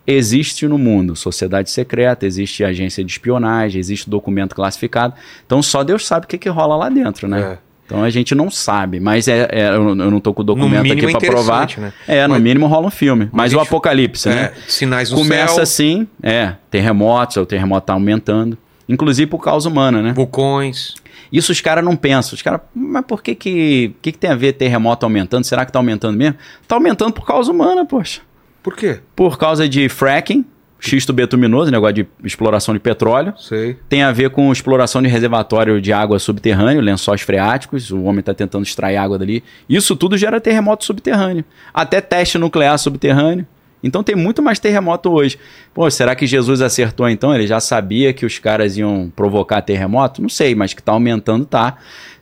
Existe 0.07 0.67
no 0.67 0.77
mundo 0.77 1.17
sociedade 1.17 1.69
secreta, 1.69 2.25
existe 2.25 2.63
agência 2.63 3.03
de 3.03 3.11
espionagem, 3.11 3.77
existe 3.77 4.09
documento 4.09 4.55
classificado. 4.55 5.13
Então 5.45 5.61
só 5.61 5.83
Deus 5.83 6.05
sabe 6.07 6.25
o 6.25 6.29
que, 6.29 6.37
que 6.37 6.49
rola 6.49 6.77
lá 6.77 6.87
dentro, 6.89 7.27
né? 7.27 7.41
É. 7.41 7.57
Então 7.85 8.01
a 8.03 8.09
gente 8.09 8.33
não 8.33 8.49
sabe, 8.49 8.99
mas 8.99 9.27
é, 9.27 9.47
é- 9.51 9.69
eu 9.75 9.93
não 9.95 10.19
tô 10.19 10.33
com 10.33 10.41
o 10.41 10.45
documento 10.45 10.91
aqui 10.91 11.11
pra 11.11 11.19
provar. 11.19 11.67
né? 11.77 11.93
É, 12.07 12.25
no 12.27 12.33
Mas- 12.35 12.43
mínimo 12.43 12.65
rola 12.67 12.87
um 12.87 12.91
filme. 12.91 13.29
Mas, 13.31 13.53
a 13.53 13.57
o 13.57 13.59
gente- 13.59 13.67
apocalipse, 13.67 14.29
É, 14.29 14.33
né? 14.35 14.51
sinais 14.67 15.11
no 15.11 15.17
Começa 15.17 15.53
céu, 15.55 15.63
assim, 15.63 16.07
é, 16.21 16.53
terremotos, 16.71 17.37
o 17.37 17.45
terremoto 17.45 17.87
tá 17.87 17.93
aumentando. 17.93 18.57
Inclusive 18.87 19.29
por 19.29 19.39
causa 19.43 19.67
humana, 19.69 20.01
né? 20.01 20.13
vulcões. 20.13 20.95
Isso 21.31 21.51
os 21.51 21.59
caras 21.61 21.83
não 21.83 21.95
pensam. 21.95 22.35
Os 22.35 22.41
caras, 22.41 22.61
mas 22.75 23.03
por 23.05 23.21
que 23.23 23.33
que, 23.33 23.93
que 24.01 24.11
que 24.11 24.17
tem 24.17 24.29
a 24.29 24.35
ver 24.35 24.53
terremoto 24.53 25.05
aumentando? 25.05 25.43
Será 25.45 25.65
que 25.65 25.71
tá 25.71 25.79
aumentando 25.79 26.17
mesmo? 26.17 26.35
Tá 26.67 26.75
aumentando 26.75 27.11
por 27.11 27.25
causa 27.25 27.51
humana, 27.51 27.85
poxa. 27.85 28.21
Por 28.61 28.75
quê? 28.75 28.99
Por 29.15 29.37
causa 29.37 29.67
de 29.67 29.89
fracking, 29.89 30.45
xisto 30.83 31.13
betuminoso, 31.13 31.71
negócio 31.71 31.95
de 31.95 32.07
exploração 32.25 32.73
de 32.73 32.79
petróleo. 32.79 33.33
Sei. 33.37 33.77
Tem 33.87 34.03
a 34.03 34.11
ver 34.11 34.29
com 34.31 34.51
exploração 34.51 35.01
de 35.01 35.07
reservatório 35.07 35.79
de 35.79 35.93
água 35.93 36.19
subterrâneo, 36.19 36.81
lençóis 36.81 37.21
freáticos. 37.21 37.89
O 37.89 38.03
homem 38.03 38.19
está 38.19 38.33
tentando 38.33 38.63
extrair 38.63 38.97
água 38.97 39.17
dali. 39.17 39.41
Isso 39.69 39.95
tudo 39.95 40.17
gera 40.17 40.41
terremoto 40.41 40.83
subterrâneo. 40.83 41.45
Até 41.73 42.01
teste 42.01 42.37
nuclear 42.37 42.77
subterrâneo. 42.77 43.47
Então 43.81 44.03
tem 44.03 44.15
muito 44.15 44.41
mais 44.41 44.59
terremoto 44.59 45.09
hoje. 45.09 45.39
Pô, 45.73 45.89
será 45.89 46.15
que 46.15 46.27
Jesus 46.27 46.61
acertou 46.61 47.07
então? 47.07 47.33
Ele 47.33 47.47
já 47.47 47.61
sabia 47.61 48.13
que 48.13 48.25
os 48.25 48.37
caras 48.37 48.77
iam 48.77 49.11
provocar 49.15 49.61
terremoto? 49.61 50.21
Não 50.21 50.29
sei, 50.29 50.53
mas 50.53 50.73
que 50.73 50.83
tá 50.83 50.91
aumentando, 50.91 51.45
tá. 51.45 51.77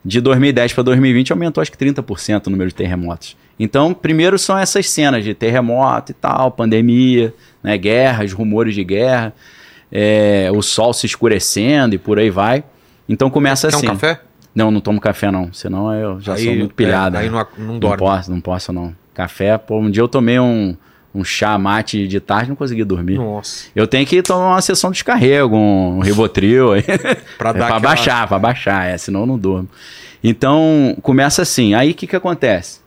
De 0.06 0.22
2010 0.22 0.74
para 0.74 0.84
2020 0.84 1.32
aumentou 1.32 1.62
acho 1.62 1.72
que 1.72 1.78
30% 1.78 2.48
o 2.48 2.50
número 2.50 2.70
de 2.70 2.76
terremotos. 2.76 3.36
Então, 3.60 3.94
primeiro 3.94 4.40
são 4.40 4.58
essas 4.58 4.90
cenas 4.90 5.24
de 5.24 5.36
terremoto 5.36 6.12
e 6.12 6.16
tal, 6.16 6.50
pandemia, 6.50 7.32
né, 7.64 7.78
guerras, 7.78 8.32
rumores 8.34 8.74
de 8.76 8.84
guerra, 8.84 9.34
é, 9.92 10.50
o 10.54 10.62
sol 10.62 10.94
se 10.94 11.06
escurecendo 11.06 11.96
e 11.96 11.98
por 11.98 12.18
aí 12.20 12.30
vai. 12.30 12.64
Então 13.10 13.30
começa 13.30 13.68
Quer 13.70 13.76
assim. 13.76 13.88
um 13.88 13.90
café? 13.92 14.22
Não, 14.54 14.70
não 14.72 14.82
tomo 14.82 15.00
café 15.00 15.32
não, 15.32 15.52
senão 15.54 15.94
eu 15.94 16.20
já 16.20 16.34
Aí, 16.34 16.44
sou 16.44 16.56
muito 16.56 16.72
é, 16.72 16.76
pilhado. 16.76 17.18
aí 17.18 17.30
né? 17.30 17.32
não, 17.58 17.66
não 17.66 17.74
Não 17.74 17.80
dorme. 17.80 17.98
posso, 17.98 18.32
não 18.32 18.42
posso 18.42 18.74
não. 18.74 18.94
Café, 19.14 19.58
pô, 19.58 19.80
um 19.80 19.90
dia 19.90 20.02
eu 20.02 20.08
tomei 20.10 20.40
um, 20.40 20.76
um 21.16 21.24
chá 21.24 21.58
mate 21.58 22.08
de 22.08 22.20
tarde 22.20 22.50
não 22.50 22.56
consegui 22.56 22.84
dormir. 22.84 23.18
Nossa. 23.18 23.68
Eu 23.76 23.88
tenho 23.88 24.06
que 24.06 24.22
tomar 24.22 24.50
uma 24.56 24.62
sessão 24.62 24.90
de 24.92 24.96
descarrego, 24.96 25.56
um 25.56 26.00
Rivotril 26.00 26.74
aí. 26.74 26.84
Pra 27.38 27.50
é, 27.52 27.54
dar 27.54 27.54
pra 27.54 27.66
aquela- 27.66 27.80
baixar, 27.80 28.28
pra 28.28 28.40
baixar, 28.40 28.86
é, 28.90 28.98
senão 28.98 29.22
eu 29.22 29.26
não 29.26 29.38
durmo. 29.38 29.70
Então, 30.24 30.96
começa 31.02 31.42
assim. 31.42 31.74
Aí 31.74 31.92
o 31.92 31.94
que, 31.96 32.06
que 32.08 32.16
acontece? 32.16 32.80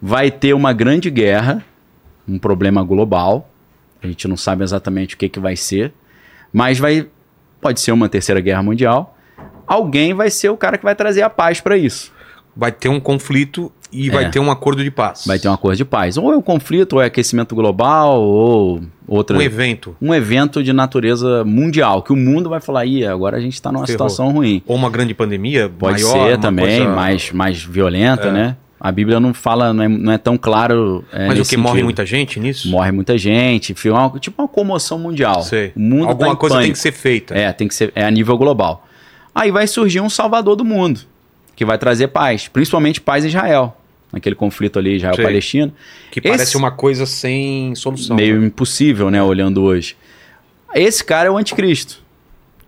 Vai 0.00 0.30
ter 0.30 0.52
uma 0.54 0.72
grande 0.72 1.10
guerra, 1.10 1.64
um 2.28 2.38
problema 2.38 2.82
global. 2.82 3.48
A 4.06 4.08
gente 4.08 4.28
não 4.28 4.36
sabe 4.36 4.62
exatamente 4.62 5.14
o 5.14 5.18
que, 5.18 5.28
que 5.28 5.40
vai 5.40 5.56
ser, 5.56 5.92
mas 6.52 6.78
vai 6.78 7.06
pode 7.60 7.80
ser 7.80 7.90
uma 7.92 8.08
terceira 8.08 8.40
guerra 8.40 8.62
mundial. 8.62 9.16
Alguém 9.66 10.14
vai 10.14 10.30
ser 10.30 10.48
o 10.48 10.56
cara 10.56 10.78
que 10.78 10.84
vai 10.84 10.94
trazer 10.94 11.22
a 11.22 11.28
paz 11.30 11.60
para 11.60 11.76
isso. 11.76 12.12
Vai 12.56 12.70
ter 12.70 12.88
um 12.88 13.00
conflito 13.00 13.70
e 13.92 14.08
É. 14.08 14.12
vai 14.12 14.30
ter 14.30 14.38
um 14.38 14.50
acordo 14.50 14.82
de 14.84 14.90
paz. 14.90 15.24
Vai 15.26 15.38
ter 15.38 15.48
um 15.48 15.52
acordo 15.52 15.76
de 15.76 15.84
paz. 15.84 16.16
Ou 16.16 16.32
é 16.32 16.36
um 16.36 16.40
conflito, 16.42 16.94
ou 16.94 17.02
é 17.02 17.06
aquecimento 17.06 17.54
global, 17.54 18.20
ou 18.22 18.80
outra 19.08 19.36
um 19.36 19.42
evento. 19.42 19.96
um 20.00 20.14
evento 20.14 20.62
de 20.62 20.72
natureza 20.72 21.44
mundial, 21.44 22.02
que 22.02 22.12
o 22.12 22.16
mundo 22.16 22.48
vai 22.48 22.60
falar, 22.60 22.86
Ih, 22.86 23.04
agora 23.06 23.36
a 23.36 23.40
gente 23.40 23.54
está 23.54 23.70
numa 23.72 23.86
Ferrou. 23.86 24.08
situação 24.08 24.30
ruim. 24.32 24.62
Ou 24.66 24.76
uma 24.76 24.88
grande 24.88 25.12
pandemia 25.14 25.68
Pode 25.68 26.02
maior, 26.02 26.28
ser 26.28 26.38
também, 26.38 26.78
coisa- 26.78 26.94
mais, 26.94 27.32
mais 27.32 27.62
violenta, 27.62 28.28
É. 28.28 28.32
né? 28.32 28.56
A 28.78 28.92
Bíblia 28.92 29.18
não 29.18 29.32
fala, 29.32 29.72
não 29.72 29.82
é, 29.84 29.88
não 29.88 30.12
é 30.12 30.18
tão 30.18 30.36
claro. 30.36 31.02
é, 31.12 31.26
Mas 31.28 31.40
o 31.40 31.44
que 31.48 31.56
morre 31.56 31.72
sentido. 31.76 31.84
muita 31.84 32.04
gente 32.06 32.38
nisso? 32.38 32.68
Morre 32.68 32.92
muita 32.92 33.16
gente, 33.16 33.72
enfim, 33.72 33.88
uma- 33.88 34.10
tipo 34.20 34.42
uma 34.42 34.46
comoção 34.48 34.98
mundial. 34.98 35.42
Sei. 35.42 35.72
O 35.74 35.80
mundo 35.80 36.08
Alguma 36.08 36.30
tá 36.30 36.36
coisa 36.36 36.54
tem 36.56 36.62
pânico. 36.64 36.74
que 36.76 36.78
ser 36.82 36.92
feita. 36.92 37.34
É, 37.34 37.50
tem 37.52 37.66
que 37.68 37.74
ser 37.74 37.90
é 37.94 38.04
a 38.04 38.10
nível 38.10 38.36
global. 38.36 38.86
Aí 39.34 39.50
vai 39.50 39.66
surgir 39.66 40.00
um 40.00 40.10
salvador 40.10 40.56
do 40.56 40.64
mundo, 40.64 41.00
que 41.54 41.64
vai 41.64 41.78
trazer 41.78 42.08
paz, 42.08 42.48
principalmente 42.48 43.00
paz 43.00 43.24
em 43.24 43.28
Israel, 43.28 43.74
naquele 44.12 44.34
conflito 44.34 44.78
ali 44.78 44.96
Israel-Palestina. 44.96 45.72
Que 46.10 46.20
parece 46.20 46.42
Esse- 46.44 46.56
uma 46.58 46.70
coisa 46.70 47.06
sem 47.06 47.74
solução. 47.74 48.14
meio 48.14 48.38
né? 48.40 48.46
impossível, 48.46 49.10
né, 49.10 49.22
olhando 49.22 49.62
hoje. 49.62 49.96
Esse 50.74 51.02
cara 51.02 51.28
é 51.28 51.30
o 51.30 51.36
anticristo. 51.38 52.04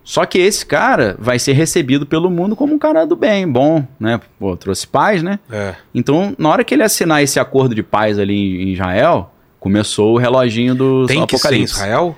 Só 0.08 0.24
que 0.24 0.38
esse 0.38 0.64
cara 0.64 1.14
vai 1.18 1.38
ser 1.38 1.52
recebido 1.52 2.06
pelo 2.06 2.30
mundo 2.30 2.56
como 2.56 2.74
um 2.74 2.78
cara 2.78 3.04
do 3.04 3.14
bem, 3.14 3.46
bom, 3.46 3.86
né? 4.00 4.18
Pô, 4.38 4.56
trouxe 4.56 4.86
paz, 4.86 5.22
né? 5.22 5.38
É. 5.52 5.74
Então, 5.94 6.34
na 6.38 6.48
hora 6.48 6.64
que 6.64 6.74
ele 6.74 6.82
assinar 6.82 7.22
esse 7.22 7.38
acordo 7.38 7.74
de 7.74 7.82
paz 7.82 8.18
ali 8.18 8.62
em 8.62 8.72
Israel, 8.72 9.30
começou 9.60 10.14
o 10.14 10.16
reloginho 10.16 10.74
do 10.74 11.04
Tem 11.04 11.26
que 11.26 11.36
ser 11.36 11.48
em 11.48 11.60
apocalipse. 11.60 11.74
Israel? 11.74 12.16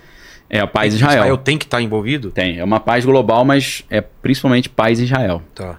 É 0.49 0.61
a 0.61 0.69
paz 0.69 0.95
em 0.95 0.99
Israel. 0.99 1.19
Israel 1.19 1.37
tem 1.39 1.59
que 1.59 1.65
estar 1.65 1.83
envolvido? 1.83 2.31
Tem, 2.31 2.61
é 2.61 2.65
uma 2.65 2.79
paz 2.79 3.05
global, 3.05 3.45
mas 3.45 3.85
é 3.91 4.01
principalmente 4.01 4.69
paz 4.69 5.01
em 5.01 5.03
Israel. 5.03 5.43
Tá. 5.53 5.77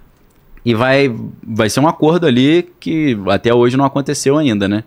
E 0.65 0.73
vai, 0.75 1.15
vai 1.41 1.69
ser 1.69 1.79
um 1.79 1.87
acordo 1.87 2.27
ali 2.27 2.69
que 2.81 3.17
até 3.29 3.53
hoje 3.53 3.77
não 3.77 3.85
aconteceu 3.85 4.37
ainda, 4.37 4.67
né? 4.67 4.83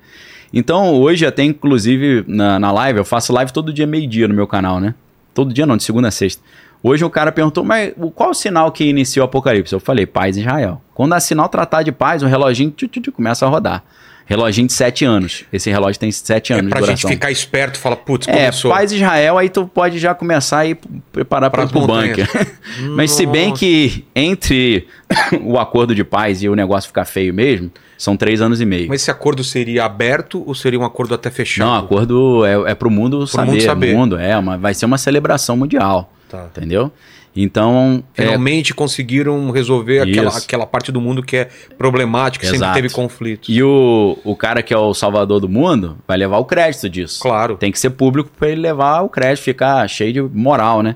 Então, 0.52 0.92
hoje 0.92 1.24
até 1.24 1.42
inclusive 1.42 2.22
na, 2.28 2.58
na 2.58 2.70
live, 2.70 2.98
eu 2.98 3.04
faço 3.04 3.32
live 3.32 3.50
todo 3.50 3.72
dia 3.72 3.86
meio-dia 3.86 4.28
no 4.28 4.34
meu 4.34 4.46
canal, 4.46 4.78
né? 4.78 4.94
Todo 5.32 5.54
dia 5.54 5.64
não, 5.64 5.78
de 5.78 5.84
segunda 5.84 6.08
a 6.08 6.10
sexta. 6.10 6.42
Hoje 6.86 7.02
o 7.02 7.08
cara 7.08 7.32
perguntou, 7.32 7.64
mas 7.64 7.92
o- 7.96 8.10
qual 8.10 8.30
o 8.30 8.34
sinal 8.34 8.70
que 8.70 8.84
inicia 8.84 9.22
o 9.22 9.24
apocalipse? 9.24 9.72
Eu 9.72 9.80
falei, 9.80 10.04
paz 10.04 10.36
Israel. 10.36 10.82
Quando 10.94 11.14
a 11.14 11.20
sinal 11.20 11.48
tratar 11.48 11.82
de 11.82 11.90
paz, 11.90 12.22
o 12.22 12.26
reloginho 12.26 12.70
tchu, 12.70 12.86
tchu, 12.86 13.00
tchu, 13.00 13.10
começa 13.10 13.46
a 13.46 13.48
rodar. 13.48 13.82
Reloginho 14.26 14.66
de 14.66 14.72
sete 14.72 15.04
anos. 15.04 15.44
Esse 15.52 15.70
relógio 15.70 15.98
tem 16.00 16.10
sete 16.10 16.52
É 16.52 16.56
anos 16.56 16.70
pra 16.70 16.80
de 16.80 16.86
gente 16.86 16.96
duração. 17.00 17.10
ficar 17.10 17.30
esperto, 17.30 17.78
fala, 17.78 17.94
putz, 17.96 18.26
É, 18.28 18.32
começou. 18.32 18.70
paz 18.70 18.90
em 18.92 18.96
Israel, 18.96 19.36
aí 19.38 19.48
tu 19.50 19.66
pode 19.66 19.98
já 19.98 20.14
começar 20.14 20.58
a 20.60 20.66
ir 20.66 20.78
preparar 21.12 21.50
para 21.50 21.66
pro 21.66 21.80
montanhas. 21.80 22.16
bunker. 22.26 22.52
Mas 22.96 23.10
se 23.12 23.26
bem 23.26 23.52
que 23.52 24.04
entre 24.14 24.86
o 25.42 25.58
acordo 25.58 25.94
de 25.94 26.04
paz 26.04 26.42
e 26.42 26.48
o 26.48 26.54
negócio 26.54 26.88
ficar 26.88 27.04
feio 27.04 27.34
mesmo, 27.34 27.70
são 27.98 28.16
três 28.16 28.40
anos 28.40 28.62
e 28.62 28.64
meio. 28.64 28.88
Mas 28.88 29.02
esse 29.02 29.10
acordo 29.10 29.44
seria 29.44 29.84
aberto 29.84 30.42
ou 30.46 30.54
seria 30.54 30.78
um 30.80 30.84
acordo 30.84 31.14
até 31.14 31.30
fechado? 31.30 31.66
Não, 31.68 31.74
acordo 31.76 32.44
é, 32.46 32.70
é 32.72 32.74
pro 32.74 32.90
mundo 32.90 33.26
saber. 33.26 33.50
mundo 33.52 33.62
saber. 33.62 33.94
Mundo, 33.94 34.18
é, 34.18 34.36
uma, 34.38 34.56
vai 34.56 34.72
ser 34.72 34.86
uma 34.86 34.96
celebração 34.98 35.54
mundial. 35.56 36.10
Tá. 36.36 36.60
Entendeu? 36.60 36.92
Então, 37.36 38.04
é, 38.16 38.22
Finalmente 38.22 38.72
conseguiram 38.72 39.50
resolver 39.50 40.00
aquela, 40.00 40.28
Isso. 40.28 40.38
aquela 40.38 40.66
parte 40.66 40.92
do 40.92 41.00
mundo 41.00 41.20
que 41.22 41.36
é 41.36 41.48
problemática, 41.76 42.42
que 42.42 42.46
sempre 42.46 42.58
Exato. 42.58 42.74
teve 42.74 42.90
conflitos. 42.90 43.48
e 43.48 43.60
o, 43.60 44.16
o 44.22 44.36
cara 44.36 44.62
que 44.62 44.72
é 44.72 44.78
o 44.78 44.94
salvador 44.94 45.40
do 45.40 45.48
mundo 45.48 45.98
vai 46.06 46.16
levar 46.16 46.38
o 46.38 46.44
crédito 46.44 46.88
disso. 46.88 47.20
Claro. 47.20 47.56
Tem 47.56 47.72
que 47.72 47.78
ser 47.78 47.90
público 47.90 48.30
para 48.38 48.48
ele 48.50 48.60
levar 48.60 49.02
o 49.02 49.08
crédito, 49.08 49.42
ficar 49.42 49.88
cheio 49.88 50.12
de 50.12 50.22
moral, 50.22 50.80
né? 50.82 50.94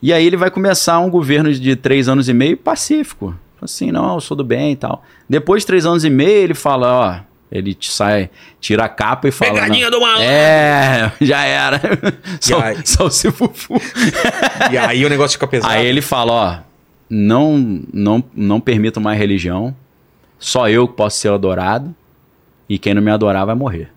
E 0.00 0.12
aí 0.12 0.26
ele 0.26 0.36
vai 0.36 0.50
começar 0.50 0.98
um 0.98 1.10
governo 1.10 1.52
de 1.52 1.76
três 1.76 2.08
anos 2.08 2.28
e 2.28 2.32
meio 2.32 2.56
pacífico. 2.56 3.34
Assim, 3.60 3.90
não, 3.90 4.14
eu 4.14 4.20
sou 4.20 4.36
do 4.36 4.44
bem 4.44 4.72
e 4.72 4.76
tal. 4.76 5.02
Depois 5.28 5.62
de 5.62 5.66
três 5.66 5.84
anos 5.84 6.04
e 6.04 6.10
meio, 6.10 6.44
ele 6.44 6.54
fala, 6.54 6.92
ó, 6.92 7.35
ele 7.50 7.74
te 7.74 7.90
sai, 7.90 8.30
tira 8.60 8.84
a 8.84 8.88
capa 8.88 9.28
e 9.28 9.30
fala. 9.30 9.54
Pegadinha 9.54 9.90
do 9.90 10.00
malandro! 10.00 10.24
É, 10.24 11.12
já 11.20 11.44
era. 11.44 11.80
só, 12.40 12.60
aí? 12.60 12.78
só 12.84 13.06
o 13.06 13.10
se 13.10 13.30
fufu. 13.30 13.74
E 14.70 14.76
aí 14.76 15.04
o 15.04 15.08
negócio 15.08 15.34
fica 15.34 15.46
pesado. 15.46 15.72
Aí 15.72 15.86
ele 15.86 16.02
fala, 16.02 16.32
ó, 16.32 16.58
não, 17.08 17.82
não, 17.92 18.24
não 18.34 18.60
permito 18.60 19.00
mais 19.00 19.18
religião, 19.18 19.74
só 20.38 20.68
eu 20.68 20.88
que 20.88 20.94
posso 20.94 21.18
ser 21.18 21.30
adorado, 21.30 21.94
e 22.68 22.78
quem 22.78 22.94
não 22.94 23.02
me 23.02 23.10
adorar 23.10 23.46
vai 23.46 23.54
morrer. 23.54 23.90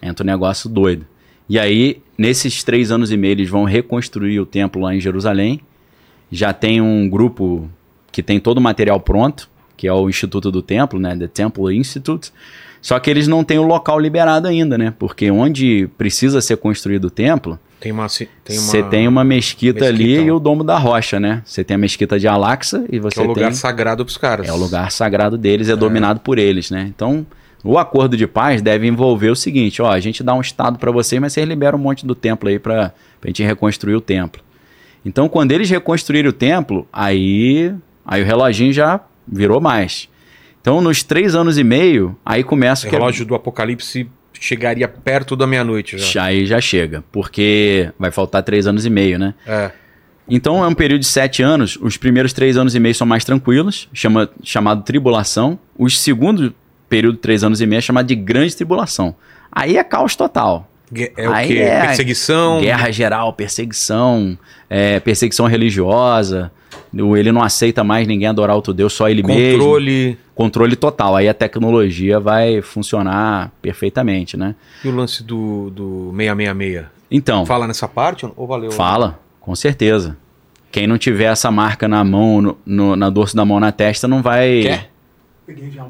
Entra 0.00 0.24
um 0.24 0.26
negócio 0.26 0.70
doido. 0.70 1.06
E 1.48 1.58
aí, 1.58 2.00
nesses 2.16 2.62
três 2.62 2.90
anos 2.90 3.10
e 3.10 3.16
meio, 3.16 3.32
eles 3.32 3.50
vão 3.50 3.64
reconstruir 3.64 4.40
o 4.40 4.46
templo 4.46 4.80
lá 4.80 4.94
em 4.94 5.00
Jerusalém. 5.00 5.60
Já 6.30 6.52
tem 6.52 6.80
um 6.80 7.08
grupo 7.08 7.68
que 8.10 8.22
tem 8.22 8.38
todo 8.38 8.58
o 8.58 8.60
material 8.60 9.00
pronto, 9.00 9.50
que 9.76 9.88
é 9.88 9.92
o 9.92 10.08
Instituto 10.08 10.50
do 10.50 10.62
Templo, 10.62 10.98
né? 11.00 11.16
The 11.16 11.26
Temple 11.26 11.76
Institute. 11.76 12.32
Só 12.84 12.98
que 12.98 13.08
eles 13.08 13.26
não 13.26 13.42
têm 13.42 13.58
o 13.58 13.62
local 13.62 13.98
liberado 13.98 14.46
ainda, 14.46 14.76
né? 14.76 14.92
Porque 14.98 15.30
onde 15.30 15.88
precisa 15.96 16.42
ser 16.42 16.58
construído 16.58 17.06
o 17.06 17.10
templo, 17.10 17.58
Tem 17.80 17.90
uma. 17.90 18.10
ci- 18.10 18.28
Tem 18.44 18.58
uma 18.58 18.66
você 18.66 18.82
tem 18.82 19.08
uma 19.08 19.24
mesquita, 19.24 19.86
ali 19.86 20.16
e 20.26 20.30
o 20.30 20.38
Domo 20.38 20.62
da 20.62 20.76
Rocha, 20.76 21.18
né? 21.18 21.40
Você 21.46 21.64
tem 21.64 21.76
a 21.76 21.78
mesquita 21.78 22.18
de 22.20 22.28
Al-Aqsa 22.28 22.84
e 22.92 22.98
você 22.98 23.14
que 23.14 23.20
é 23.22 23.24
o 23.24 23.26
lugar 23.28 23.46
tem... 23.46 23.54
sagrado 23.54 24.04
pros 24.04 24.18
caras. 24.18 24.46
É 24.46 24.52
o 24.52 24.56
lugar 24.56 24.92
sagrado 24.92 25.38
deles, 25.38 25.70
é, 25.70 25.74
dominado 25.76 26.20
por 26.20 26.38
eles, 26.38 26.70
né? 26.70 26.84
Então, 26.94 27.26
o 27.64 27.78
acordo 27.78 28.18
de 28.18 28.26
paz 28.26 28.60
deve 28.60 28.86
envolver 28.86 29.30
o 29.30 29.34
seguinte, 29.36 29.80
ó, 29.80 29.90
a 29.90 29.98
gente 29.98 30.22
dá 30.22 30.34
um 30.34 30.42
estado 30.42 30.78
para 30.78 30.90
vocês, 30.92 31.18
mas 31.18 31.32
vocês 31.32 31.48
liberam 31.48 31.78
um 31.78 31.82
monte 31.82 32.04
do 32.04 32.14
templo 32.14 32.50
aí 32.50 32.58
pra, 32.58 32.92
pra 33.18 33.28
gente 33.30 33.42
reconstruir 33.42 33.94
o 33.94 34.00
templo. 34.02 34.42
Então, 35.06 35.26
quando 35.26 35.52
eles 35.52 35.70
reconstruírem 35.70 36.28
o 36.28 36.34
templo, 36.34 36.86
aí, 36.92 37.72
aí 38.04 38.22
o 38.22 38.26
reloginho 38.26 38.74
já 38.74 39.00
virou 39.26 39.58
mais. 39.58 40.06
Então, 40.64 40.80
nos 40.80 41.02
três 41.02 41.34
anos 41.34 41.58
e 41.58 41.62
meio, 41.62 42.16
aí 42.24 42.42
começa 42.42 42.86
O 42.86 42.88
que 42.88 42.96
é- 42.96 42.98
relógio 42.98 43.26
do 43.26 43.34
apocalipse 43.34 44.08
chegaria 44.32 44.88
perto 44.88 45.36
da 45.36 45.46
meia-noite 45.46 45.98
já. 45.98 46.24
Aí 46.24 46.46
já 46.46 46.58
chega, 46.58 47.04
porque 47.12 47.90
vai 47.98 48.10
faltar 48.10 48.42
três 48.42 48.66
anos 48.66 48.86
e 48.86 48.88
meio, 48.88 49.18
né? 49.18 49.34
É. 49.46 49.70
Então 50.26 50.64
é 50.64 50.66
um 50.66 50.72
período 50.72 51.00
de 51.00 51.06
sete 51.06 51.42
anos. 51.42 51.76
Os 51.82 51.98
primeiros 51.98 52.32
três 52.32 52.56
anos 52.56 52.74
e 52.74 52.80
meio 52.80 52.94
são 52.94 53.06
mais 53.06 53.26
tranquilos, 53.26 53.90
chama, 53.92 54.30
chamado 54.42 54.82
tribulação. 54.84 55.58
O 55.76 55.90
segundo 55.90 56.54
período, 56.88 57.18
três 57.18 57.44
anos 57.44 57.60
e 57.60 57.66
meio, 57.66 57.76
é 57.80 57.82
chamado 57.82 58.06
de 58.06 58.14
grande 58.14 58.56
tribulação. 58.56 59.14
Aí 59.52 59.76
é 59.76 59.84
caos 59.84 60.16
total. 60.16 60.66
É 61.14 61.28
o 61.28 61.32
Aí 61.32 61.48
quê? 61.48 61.58
é 61.58 61.80
Perseguição. 61.88 62.62
Guerra 62.62 62.90
geral, 62.90 63.34
perseguição, 63.34 64.38
é, 64.70 64.98
perseguição 64.98 65.44
religiosa. 65.46 66.50
Ele 67.16 67.32
não 67.32 67.42
aceita 67.42 67.82
mais 67.82 68.06
ninguém 68.06 68.28
adorar 68.28 68.54
outro 68.54 68.72
Deus, 68.72 68.92
só 68.92 69.08
ele 69.08 69.22
mesmo. 69.22 69.58
Controle. 69.58 70.18
Controle 70.34 70.76
total. 70.76 71.16
Aí 71.16 71.28
a 71.28 71.34
tecnologia 71.34 72.20
vai 72.20 72.60
funcionar 72.62 73.50
perfeitamente, 73.62 74.36
né? 74.36 74.54
E 74.84 74.88
o 74.88 74.94
lance 74.94 75.22
do, 75.22 75.70
do 75.70 76.14
666? 76.16 76.86
Então, 77.10 77.44
Fala 77.46 77.66
nessa 77.66 77.86
parte 77.88 78.26
ou 78.36 78.46
valeu? 78.46 78.70
Fala, 78.70 79.18
com 79.40 79.54
certeza. 79.54 80.16
Quem 80.72 80.86
não 80.86 80.98
tiver 80.98 81.26
essa 81.30 81.50
marca 81.50 81.86
na 81.86 82.02
mão, 82.02 82.40
no, 82.42 82.58
no- 82.66 82.96
na 82.96 83.08
dorso 83.10 83.36
da 83.36 83.44
mão 83.44 83.60
na 83.60 83.70
testa, 83.70 84.08
não 84.08 84.20
vai. 84.22 84.62
Quer? 84.62 84.90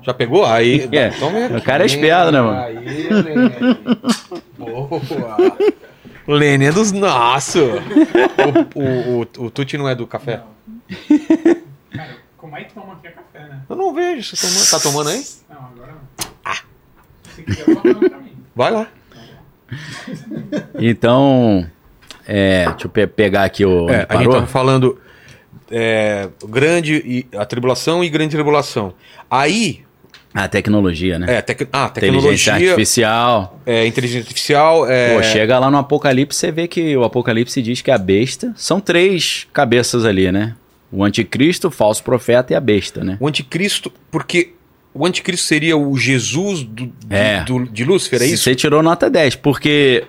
Já 0.03 0.13
pegou? 0.13 0.45
Aí. 0.45 0.89
É. 0.93 1.09
Então 1.09 1.57
O 1.57 1.63
cara 1.63 1.85
é 1.85 1.87
esperto, 1.87 2.33
né, 2.33 2.41
mano? 2.43 2.59
Aí. 2.61 2.77
Boa. 4.59 5.01
Lene 6.27 6.67
é 6.67 6.73
dos 6.73 6.91
nossos. 6.93 7.63
O, 8.75 8.79
o, 8.79 9.21
o, 9.21 9.45
o 9.47 9.51
Tuti 9.51 9.77
não 9.77 9.89
é 9.89 9.95
do 9.95 10.07
café? 10.07 10.43
Cara, 11.93 12.17
como 12.37 12.57
é 12.57 12.65
que 12.65 12.75
toma 12.75 12.95
aqui 12.95 13.09
é 13.09 13.11
café, 13.11 13.41
né? 13.49 13.61
Eu 13.69 13.77
não 13.77 13.95
vejo. 13.95 14.35
Você 14.37 14.47
tomando, 14.47 14.71
tá 14.71 14.81
tomando 14.81 15.11
aí? 15.11 15.25
Não, 15.51 15.57
agora 15.57 15.93
não. 15.93 16.55
Se 17.35 17.43
quiser, 17.43 17.65
bota 17.75 18.09
pra 18.09 18.19
mim. 18.19 18.33
Vai 18.55 18.71
lá. 18.71 18.87
Então, 20.79 21.67
é, 22.27 22.67
deixa 22.71 22.87
eu 22.87 22.91
pe- 22.91 23.07
pegar 23.07 23.45
aqui 23.45 23.65
o. 23.65 23.89
É, 23.89 24.07
a 24.09 24.15
gente 24.17 24.25
parou? 24.27 24.33
tava 24.35 24.47
falando 24.47 25.01
é, 25.71 26.29
grande 26.49 26.95
e 27.05 27.37
a 27.37 27.45
tribulação 27.45 28.05
e 28.05 28.09
grande 28.09 28.35
tribulação. 28.35 28.95
Aí, 29.31 29.85
A 30.35 30.49
tecnologia, 30.49 31.17
né? 31.19 31.37
é, 31.37 31.41
tec, 31.41 31.69
ah, 31.73 31.87
Inteligência 31.87 32.53
tecnologia, 32.53 32.53
artificial. 32.73 33.61
é, 33.65 33.87
inteligência 33.87 34.23
artificial, 34.23 34.91
é, 34.91 35.15
Pô, 35.17 35.23
chega 35.23 35.59
lá 35.61 35.71
no 35.71 35.79
Apocalipse, 35.79 36.37
você 36.39 36.51
vê 36.51 36.67
que 36.67 36.97
o 36.97 37.05
Apocalipse 37.05 37.63
diz 37.63 37.81
que 37.81 37.91
a 37.91 37.97
besta. 37.99 38.53
São 38.57 38.81
três 38.81 39.47
cabeças 39.53 40.05
ali, 40.05 40.33
né? 40.33 40.57
O 40.91 41.05
anticristo, 41.05 41.69
o 41.69 41.71
falso 41.71 42.03
profeta 42.03 42.53
e 42.53 42.57
a 42.57 42.61
besta, 42.61 43.05
né? 43.05 43.17
o 43.21 43.29
anticristo, 43.29 43.93
porque 44.11 44.55
o 44.93 45.07
anticristo 45.07 45.47
seria 45.47 45.77
o 45.77 45.97
Jesus 45.97 46.63
do, 46.65 46.87
de, 46.87 46.93
É. 47.11 47.41
do- 47.45 47.67
de 47.67 47.85
Lúcifer, 47.85 48.21
é 48.23 48.27
isso? 48.27 48.43
Você 48.45 48.55
tirou 48.57 48.83
nota 48.83 49.09
10, 49.09 49.37
porque. 49.37 50.05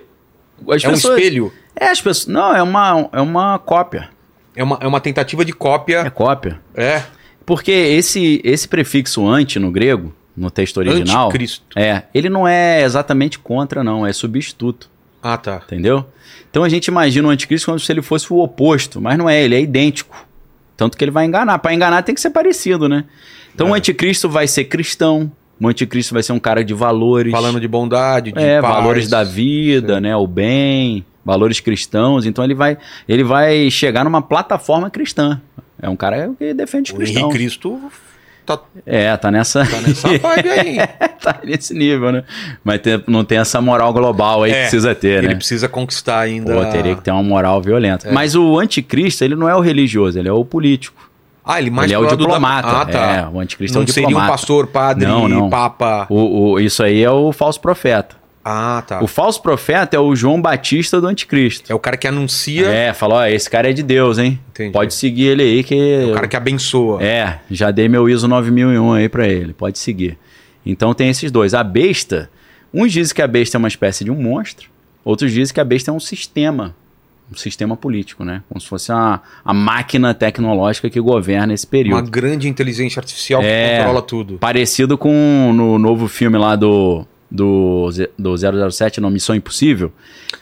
As 0.68 0.82
É 0.84 0.88
um 0.88 0.92
pessoas- 0.92 1.18
espelho, 1.18 1.52
É, 1.78 1.86
as 1.88 2.00
pessoas. 2.00 2.26
Não, 2.26 2.54
é 2.56 2.62
uma, 2.62 3.08
é 3.12 3.20
uma 3.20 3.58
cópia. 3.58 4.08
é 4.56 4.62
uma, 4.64 4.78
é 4.80 4.86
uma 4.86 5.00
tentativa 5.00 5.44
de 5.44 5.52
É 5.52 5.54
cópia, 5.54 6.10
cópia. 6.10 6.58
é, 6.74 7.02
Porque 7.46 7.70
esse, 7.70 8.40
esse 8.44 8.66
prefixo 8.68 9.26
anti 9.26 9.58
no 9.58 9.70
grego, 9.70 10.12
no 10.36 10.50
texto 10.50 10.78
original, 10.78 11.28
anticristo. 11.28 11.64
é, 11.76 12.02
ele 12.12 12.28
não 12.28 12.46
é 12.46 12.82
exatamente 12.82 13.38
contra, 13.38 13.82
não, 13.84 14.04
é 14.06 14.12
substituto, 14.12 14.90
Ah, 15.22 15.38
tá. 15.38 15.62
entendeu? 15.64 16.04
Então 16.50 16.64
a 16.64 16.68
gente 16.68 16.86
imagina 16.88 17.28
o 17.28 17.30
anticristo 17.30 17.66
como 17.66 17.78
se 17.78 17.90
ele 17.92 18.02
fosse 18.02 18.32
o 18.32 18.38
oposto, 18.38 19.00
mas 19.00 19.16
não 19.16 19.30
é, 19.30 19.42
ele 19.42 19.54
é 19.54 19.60
idêntico. 19.60 20.26
Tanto 20.76 20.98
que 20.98 21.04
ele 21.04 21.10
vai 21.10 21.24
enganar. 21.24 21.58
Para 21.60 21.72
enganar 21.72 22.02
tem 22.02 22.14
que 22.14 22.20
ser 22.20 22.30
parecido, 22.30 22.88
né? 22.88 23.04
Então 23.54 23.68
É. 23.68 23.70
o 23.70 23.74
anticristo 23.74 24.28
vai 24.28 24.46
ser 24.46 24.64
cristão, 24.64 25.30
o 25.60 25.68
anticristo 25.68 26.12
vai 26.12 26.22
ser 26.22 26.32
um 26.32 26.38
cara 26.38 26.62
de 26.64 26.74
valores. 26.74 27.32
Falando 27.32 27.60
de 27.60 27.68
bondade, 27.68 28.32
de 28.32 28.38
é, 28.38 28.60
paz. 28.60 28.74
valores 28.74 29.08
da 29.08 29.22
vida, 29.24 30.00
né, 30.00 30.14
o 30.16 30.26
bem, 30.26 31.04
valores 31.24 31.60
cristãos. 31.60 32.26
Então 32.26 32.44
ele 32.44 32.54
vai, 32.54 32.76
ele 33.08 33.22
vai 33.24 33.70
chegar 33.70 34.04
numa 34.04 34.20
plataforma 34.20 34.90
cristã. 34.90 35.40
É 35.80 35.88
um 35.88 35.96
cara 35.96 36.30
que 36.38 36.54
defende 36.54 36.92
O 36.92 36.96
Henrique 36.96 37.12
cristãos. 37.12 37.32
Cristo 37.34 37.80
tá, 38.46 38.58
É, 38.86 39.16
tá 39.16 39.30
nessa, 39.30 39.64
tá 39.66 39.80
nessa 39.80 40.08
vibe 40.18 40.48
aí. 40.50 40.76
tá 41.20 41.40
nesse 41.44 41.74
nível, 41.74 42.12
né? 42.12 42.24
Mas 42.64 42.80
tem- 42.80 43.02
não 43.06 43.24
tem 43.24 43.38
essa 43.38 43.60
moral 43.60 43.92
global 43.92 44.42
aí 44.44 44.52
que 44.52 44.56
É, 44.56 44.60
precisa 44.62 44.94
ter, 44.94 45.18
Ele 45.18 45.28
né? 45.28 45.34
precisa 45.34 45.68
conquistar 45.68 46.20
ainda. 46.20 46.54
Pô, 46.54 46.64
teria 46.70 46.94
que 46.94 47.02
ter 47.02 47.10
uma 47.10 47.22
moral 47.22 47.60
violenta. 47.60 48.08
É. 48.08 48.12
Mas 48.12 48.34
o 48.34 48.58
anticristo, 48.58 49.22
ele 49.24 49.34
não 49.34 49.48
é 49.48 49.54
o 49.54 49.60
religioso, 49.60 50.18
ele 50.18 50.28
é 50.28 50.32
o 50.32 50.44
político. 50.44 51.04
Ah, 51.44 51.60
ele 51.60 51.70
mais 51.70 51.86
ele 51.86 51.94
é 51.94 51.98
o 51.98 52.02
lado 52.02 52.16
da- 52.16 52.24
diplomata. 52.24 52.68
Ah, 52.68 52.84
tá. 52.86 53.16
É, 53.16 53.26
o 53.32 53.38
anticristo 53.38 53.76
Não 53.78 53.82
é 53.82 53.88
o 53.88 53.92
seria 53.92 54.06
um 54.06 54.10
diplomata. 54.10 54.32
pastor, 54.32 54.66
padre, 54.66 55.06
Não, 55.06 55.28
não. 55.28 55.48
papa. 55.50 56.06
O, 56.10 56.52
o- 56.52 56.60
isso 56.60 56.82
aí 56.82 57.02
é 57.02 57.10
o 57.10 57.32
falso 57.32 57.60
profeta. 57.60 58.16
Ah, 58.48 58.80
tá. 58.86 59.02
O 59.02 59.08
falso 59.08 59.42
profeta 59.42 59.96
é 59.96 59.98
o 59.98 60.14
João 60.14 60.40
Batista 60.40 61.00
do 61.00 61.08
anticristo. 61.08 61.72
É 61.72 61.74
o 61.74 61.80
cara 61.80 61.96
que 61.96 62.06
anuncia, 62.06 62.66
É, 62.68 62.92
falou, 62.94 63.18
ó, 63.18 63.26
esse 63.26 63.50
cara 63.50 63.70
é 63.70 63.72
de 63.72 63.82
Deus, 63.82 64.18
hein? 64.18 64.38
Entendi. 64.50 64.72
Pode 64.72 64.94
seguir 64.94 65.24
ele 65.26 65.42
aí 65.42 65.64
que... 65.64 65.74
é 65.74 66.06
o 66.10 66.14
cara 66.14 66.28
que 66.28 66.36
abençoa. 66.36 67.02
É, 67.02 67.40
já 67.50 67.72
dei 67.72 67.88
meu 67.88 68.08
ISO 68.08 68.28
9001 68.28 68.92
aí 68.92 69.08
pra 69.08 69.26
ele, 69.26 69.52
pode 69.52 69.80
seguir. 69.80 70.16
Então 70.64 70.94
tem 70.94 71.08
esses 71.08 71.28
dois. 71.32 71.54
A 71.54 71.64
besta, 71.64 72.30
uns 72.72 72.92
dizem 72.92 73.12
que 73.16 73.20
a 73.22 73.26
besta 73.26 73.56
é 73.56 73.58
uma 73.58 73.66
espécie 73.66 74.04
de 74.04 74.12
um 74.12 74.22
monstro, 74.22 74.68
outros 75.04 75.32
dizem 75.32 75.52
que 75.52 75.60
a 75.60 75.64
besta 75.64 75.90
é 75.90 75.94
um 75.94 75.98
sistema, 75.98 76.72
um 77.32 77.36
sistema 77.36 77.76
político, 77.76 78.24
né? 78.24 78.42
Como 78.48 78.60
se 78.60 78.68
fosse 78.68 78.92
a, 78.92 79.20
a 79.44 79.52
máquina 79.52 80.14
tecnológica 80.14 80.88
que 80.88 81.00
governa 81.00 81.52
esse 81.52 81.66
Uma 81.66 81.70
período. 81.70 82.10
grande 82.12 82.48
inteligência 82.48 83.00
artificial 83.00 83.42
É. 83.42 83.70
que 83.70 83.76
controla 83.78 84.02
tudo. 84.02 84.38
Parecido 84.38 84.96
com 84.96 85.52
no 85.52 85.78
novo 85.80 86.06
filme 86.06 86.38
lá 86.38 86.54
do, 86.54 87.04
do, 87.30 87.88
do 88.18 88.34
007, 88.70 89.00
não, 89.00 89.10
Missão 89.10 89.34
Impossível, 89.34 89.92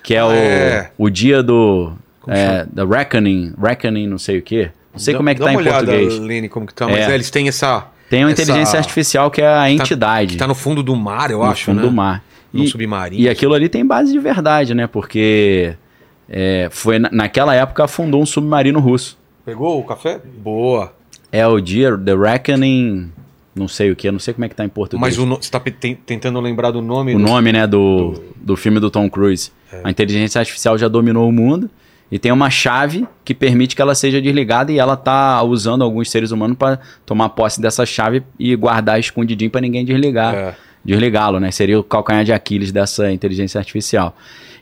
que 0.03 0.14
é, 0.14 0.18
Ah, 0.18 0.26
o, 0.26 0.32
é. 0.32 0.91
o 0.99 1.11
dia 1.11 1.43
do... 1.43 1.93
É, 2.26 2.64
The 2.74 2.85
Reckoning, 2.85 3.53
Reckoning 3.61 4.07
não 4.07 4.18
sei 4.18 4.39
o 4.39 4.43
quê. 4.43 4.70
Não 4.93 4.99
sei 4.99 5.12
Dá- 5.12 5.18
como 5.18 5.28
é 5.28 5.35
que 5.35 5.41
dá 5.41 5.47
tá 5.47 5.53
em 5.53 5.57
olhada, 5.57 5.87
português. 5.93 6.18
Lene, 6.18 6.49
como 6.49 6.66
que 6.66 6.72
tá. 6.72 6.87
Mas 6.87 7.01
É. 7.01 7.11
é, 7.11 7.14
eles 7.14 7.30
têm 7.30 7.49
essa... 7.49 7.87
Tem 8.09 8.24
uma 8.24 8.30
essa- 8.32 8.43
inteligência 8.43 8.78
artificial 8.78 9.30
que 9.30 9.43
é 9.43 9.47
a 9.49 9.70
entidade. 9.70 10.37
Tá 10.37 10.47
no 10.47 10.55
fundo 10.55 10.82
do 10.82 10.95
mar, 10.97 11.30
eu 11.30 11.39
no 11.39 11.45
acho, 11.45 11.64
fundo 11.66 11.80
né? 11.80 11.82
do 11.87 11.93
mar. 11.93 12.22
E, 12.53 12.68
submarino. 12.68 13.20
e 13.20 13.28
aquilo 13.28 13.53
ali 13.53 13.68
tem 13.68 13.85
base 13.85 14.12
de 14.12 14.18
verdade, 14.20 14.74
né? 14.74 14.87
Porque 14.87 15.74
é, 16.28 16.68
foi 16.70 16.99
na- 17.01 17.11
naquela 17.11 17.53
época 17.55 17.85
afundou 17.85 18.22
um 18.22 18.26
submarino 18.26 18.78
russo. 18.78 19.18
Pegou 19.45 19.80
o 19.80 19.85
café? 19.85 20.20
Boa. 20.39 20.95
É 21.32 21.45
o 21.47 21.61
dia 21.61 21.99
The 21.99 22.14
Reckoning, 22.14 23.11
não 23.55 23.69
sei 23.69 23.91
o 23.91 23.97
que, 23.97 24.11
não 24.11 24.19
sei 24.19 24.35
como 24.35 24.45
é 24.45 24.49
que 24.49 24.55
tá 24.57 24.65
em 24.65 24.69
português. 24.69 25.01
Mas 25.01 25.19
o 25.19 25.25
no- 25.27 25.37
você 25.41 25.51
tá 25.51 25.61
tentando 26.07 26.41
lembrar 26.41 26.71
do 26.71 26.81
nome? 26.83 27.15
o 27.15 27.19
do- 27.19 27.25
nome, 27.25 27.53
né, 27.53 27.67
do, 27.67 28.15
do 28.37 28.57
filme 28.57 28.81
do 28.81 28.91
Tom 28.91 29.09
Cruise. 29.09 29.53
É. 29.73 29.81
A 29.85 29.91
inteligência 29.91 30.39
artificial 30.41 30.77
já 30.77 30.89
dominou 30.89 31.29
o 31.29 31.33
mundo 31.33 31.71
e 32.11 32.19
tem 32.19 32.31
uma 32.33 32.51
chave 32.51 33.07
que 33.25 33.35
permite 33.35 33.75
que 33.77 33.83
ela 33.83 33.95
seja 33.95 34.21
desligada 34.21 34.71
e 34.73 34.79
ela 34.79 34.97
tá 34.97 35.43
usando 35.43 35.83
alguns 35.83 36.11
seres 36.11 36.31
humanos 36.31 36.57
para 36.57 36.79
tomar 37.07 37.29
posse 37.31 37.61
dessa 37.61 37.85
chave 37.87 38.23
e 38.39 38.55
guardar 38.57 38.99
escondidinho 39.01 39.51
para 39.51 39.61
ninguém 39.61 39.85
desligar. 39.85 40.35
É. 40.35 40.55
Desligá-lo, 40.85 41.41
né? 41.41 41.51
Seria 41.51 41.81
o 41.81 41.83
calcanhar 41.83 42.25
de 42.25 42.33
Aquiles 42.33 42.71
dessa 42.71 43.11
inteligência 43.11 43.59
artificial. 43.59 44.15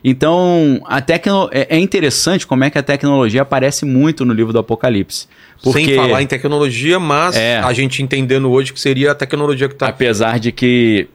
Então, 0.03 0.81
a 0.85 0.99
tecno... 0.99 1.49
é 1.51 1.77
é 1.77 1.79
interessante 1.79 2.45
como 2.45 2.63
é 2.63 2.69
que 2.69 2.77
a 2.77 2.83
tecnologia 2.83 3.41
aparece 3.41 3.85
muito 3.85 4.25
no 4.25 4.33
livro 4.33 4.51
do 4.51 4.59
Apocalipse. 4.59 5.27
Porque, 5.63 5.85
Sem 5.85 5.95
falar 5.95 6.21
em 6.21 6.27
tecnologia, 6.27 6.99
mas 6.99 7.37
É. 7.37 7.59
a 7.59 7.71
gente 7.71 8.03
entendendo 8.03 8.51
hoje 8.51 8.73
que 8.73 8.79
seria 8.79 9.11
a 9.11 9.15
tecnologia 9.15 9.69
que 9.69 9.75
tá... 9.75 9.87
apesar 9.87 10.39
de 10.39 10.51
que 10.51 11.07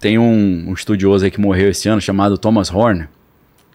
tem 0.00 0.18
um, 0.18 0.64
um 0.68 0.74
estudioso 0.74 1.24
aí 1.24 1.30
que 1.30 1.40
morreu 1.40 1.70
esse 1.70 1.88
ano 1.88 2.00
chamado 2.00 2.36
Thomas 2.36 2.70
Horn, 2.70 3.06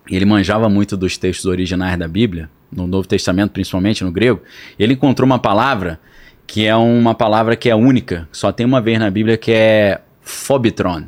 e 0.09 0.15
ele 0.15 0.25
manjava 0.25 0.67
muito 0.67 0.97
dos 0.97 1.17
textos 1.17 1.45
originais 1.45 1.97
da 1.97 2.07
Bíblia, 2.07 2.49
no 2.71 2.87
Novo 2.87 3.07
Testamento, 3.07 3.51
principalmente 3.51 4.03
no 4.03 4.11
grego, 4.11 4.41
ele 4.77 4.93
encontrou 4.93 5.25
uma 5.25 5.39
palavra 5.39 5.99
que 6.45 6.65
é 6.65 6.75
uma 6.75 7.15
palavra 7.15 7.55
que 7.55 7.69
é 7.69 7.75
única, 7.75 8.27
só 8.31 8.51
tem 8.51 8.65
uma 8.65 8.81
vez 8.81 8.99
na 8.99 9.09
Bíblia 9.09 9.37
que 9.37 9.51
é 9.53 10.01
phobitron. 10.21 11.03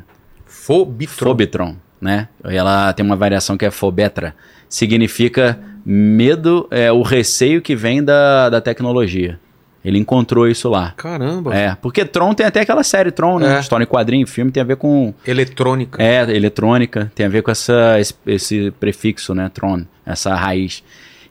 Fobitron. 0.46 1.26
Phobitron, 1.26 1.76
né? 2.04 2.28
Ela 2.44 2.92
tem 2.92 3.04
uma 3.04 3.16
variação 3.16 3.56
que 3.56 3.64
é 3.64 3.70
fobetra. 3.70 4.36
Significa 4.68 5.58
medo, 5.86 6.68
é 6.70 6.92
o 6.92 7.00
receio 7.00 7.62
que 7.62 7.74
vem 7.74 8.04
da, 8.04 8.50
da 8.50 8.60
tecnologia. 8.60 9.40
Ele 9.82 9.98
encontrou 9.98 10.46
isso 10.46 10.68
lá. 10.68 10.92
Caramba. 10.96 11.54
É, 11.54 11.74
porque 11.80 12.04
Tron 12.04 12.34
tem 12.34 12.44
até 12.44 12.60
aquela 12.60 12.82
série 12.82 13.10
Tron, 13.10 13.38
né? 13.38 13.56
É. 13.56 13.60
História 13.60 13.84
em 13.84 13.86
quadrinho, 13.86 14.26
filme 14.26 14.52
tem 14.52 14.62
a 14.62 14.66
ver 14.66 14.76
com 14.76 15.14
Eletrônica. 15.26 16.02
é, 16.02 16.20
eletrônica, 16.34 17.10
tem 17.14 17.24
a 17.24 17.28
ver 17.28 17.42
com 17.42 17.50
essa, 17.50 17.98
esse, 17.98 18.14
esse 18.26 18.70
prefixo, 18.78 19.34
né? 19.34 19.50
Tron, 19.52 19.84
essa 20.04 20.34
raiz. 20.34 20.82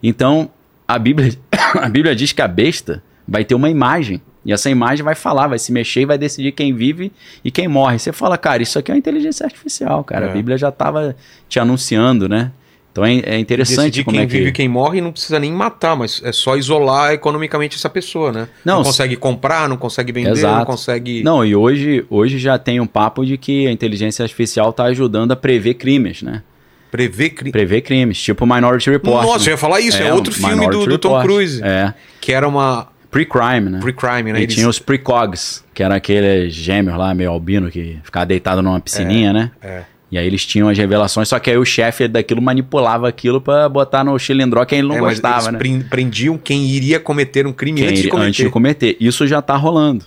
Então, 0.01 0.49
a 0.87 0.97
Bíblia, 0.97 1.33
a 1.79 1.87
Bíblia 1.87 2.15
diz 2.15 2.31
que 2.31 2.41
a 2.41 2.47
besta 2.47 3.03
vai 3.27 3.45
ter 3.45 3.53
uma 3.53 3.69
imagem. 3.69 4.21
E 4.45 4.51
essa 4.51 4.69
imagem 4.69 5.03
vai 5.03 5.15
falar, 5.15 5.47
vai 5.47 5.59
se 5.59 5.71
mexer 5.71 6.01
e 6.01 6.05
vai 6.05 6.17
decidir 6.17 6.51
quem 6.51 6.73
vive 6.73 7.11
e 7.43 7.49
quem 7.51 7.67
morre. 7.67 7.97
Você 7.99 8.11
fala, 8.11 8.37
cara, 8.37 8.61
isso 8.61 8.77
aqui 8.77 8.91
é 8.91 8.93
uma 8.93 8.97
inteligência 8.99 9.45
artificial, 9.45 10.03
cara. 10.03 10.25
É. 10.27 10.29
A 10.29 10.33
Bíblia 10.33 10.57
já 10.57 10.69
estava 10.69 11.15
te 11.47 11.59
anunciando, 11.59 12.27
né? 12.27 12.51
Então 12.91 13.03
é, 13.03 13.19
é 13.25 13.39
interessante 13.39 13.85
Decidir 13.85 14.03
como 14.03 14.17
quem 14.17 14.23
é 14.23 14.27
que... 14.27 14.33
vive 14.37 14.49
e 14.49 14.51
quem 14.51 14.67
morre 14.69 15.01
não 15.01 15.11
precisa 15.11 15.39
nem 15.39 15.51
matar, 15.51 15.95
mas 15.95 16.21
é 16.23 16.31
só 16.31 16.55
isolar 16.55 17.11
economicamente 17.11 17.75
essa 17.75 17.89
pessoa, 17.89 18.31
né? 18.31 18.47
Não, 18.63 18.75
Não, 18.75 18.83
se- 18.83 18.89
consegue 18.91 19.15
comprar, 19.15 19.67
não 19.67 19.77
consegue 19.77 20.11
vender, 20.11 20.29
não 20.29 20.35
Exato. 20.37 20.65
consegue. 20.67 21.23
Não, 21.23 21.43
e 21.43 21.55
hoje, 21.55 22.05
hoje 22.07 22.37
já 22.37 22.59
tem 22.59 22.79
um 22.79 22.85
papo 22.85 23.25
de 23.25 23.35
que 23.35 23.65
a 23.65 23.71
inteligência 23.71 24.21
artificial 24.21 24.69
está 24.69 24.83
ajudando 24.83 25.31
a 25.31 25.35
prever 25.35 25.73
crimes, 25.73 26.21
né? 26.21 26.43
prever 26.91 27.31
crime. 27.31 27.51
Prever 27.51 27.81
crimes, 27.81 28.21
tipo 28.21 28.45
Minority 28.45 28.91
Report. 28.91 29.25
Nossa, 29.25 29.45
né? 29.45 29.49
eu 29.49 29.53
ia 29.53 29.57
falar 29.57 29.79
isso, 29.79 29.97
é, 29.99 30.11
um 30.13 30.15
outro 30.15 30.31
filme 30.31 30.69
do, 30.69 30.85
do 30.85 30.99
Tom. 30.99 31.19
Cruise, 31.23 31.59
É, 31.63 31.91
que 32.21 32.31
era 32.31 32.47
uma 32.47 32.87
pre-crime, 33.13 33.69
né? 33.69 33.79
pre-crime, 33.79 34.33
né? 34.33 34.39
E 34.39 34.43
Eles- 34.43 34.55
tinha 34.55 34.67
os 34.67 34.79
precogs, 34.79 35.63
que 35.73 35.81
era 35.81 35.95
aqueles 35.95 36.53
gêmeos 36.53 36.97
lá, 36.97 37.13
meio 37.13 37.29
albino, 37.31 37.69
que 37.71 37.97
ficava 38.03 38.25
deitado 38.25 38.61
numa 38.61 38.79
piscininha, 38.79 39.31
né? 39.31 39.51
é. 39.61 39.83
E 40.11 40.17
aí 40.17 40.27
eles 40.27 40.45
tinham 40.45 40.69
as 40.69 40.77
revelações, 40.77 41.27
só 41.27 41.39
que 41.39 41.49
aí 41.49 41.57
o 41.57 41.65
chefe 41.65 42.07
daquilo 42.07 42.39
manipulava 42.39 43.07
aquilo 43.07 43.41
pra 43.41 43.67
botar 43.67 44.03
no 44.03 44.19
chilindró 44.19 44.63
quem 44.63 44.77
ele 44.77 44.87
não 44.89 44.97
É, 44.97 44.99
gostava, 44.99 45.37
eles 45.45 45.51
né? 45.53 45.57
pren- 45.57 45.81
prendiam 45.89 46.37
quem 46.37 46.65
iria 46.67 46.99
cometer 46.99 47.47
um 47.47 47.51
crime 47.51 47.81
antes 47.81 47.93
de 47.95 48.01
ele- 48.01 48.09
cometer. 48.11 48.27
antes 48.27 48.45
de 48.45 48.49
cometer. 48.51 48.97
Isso 48.99 49.25
já 49.25 49.41
tá 49.41 49.55
rolando. 49.55 50.05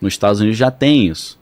Nos 0.00 0.12
Estados 0.14 0.40
Unidos 0.40 0.58
já 0.58 0.72
tem 0.72 1.06
isso. 1.06 1.38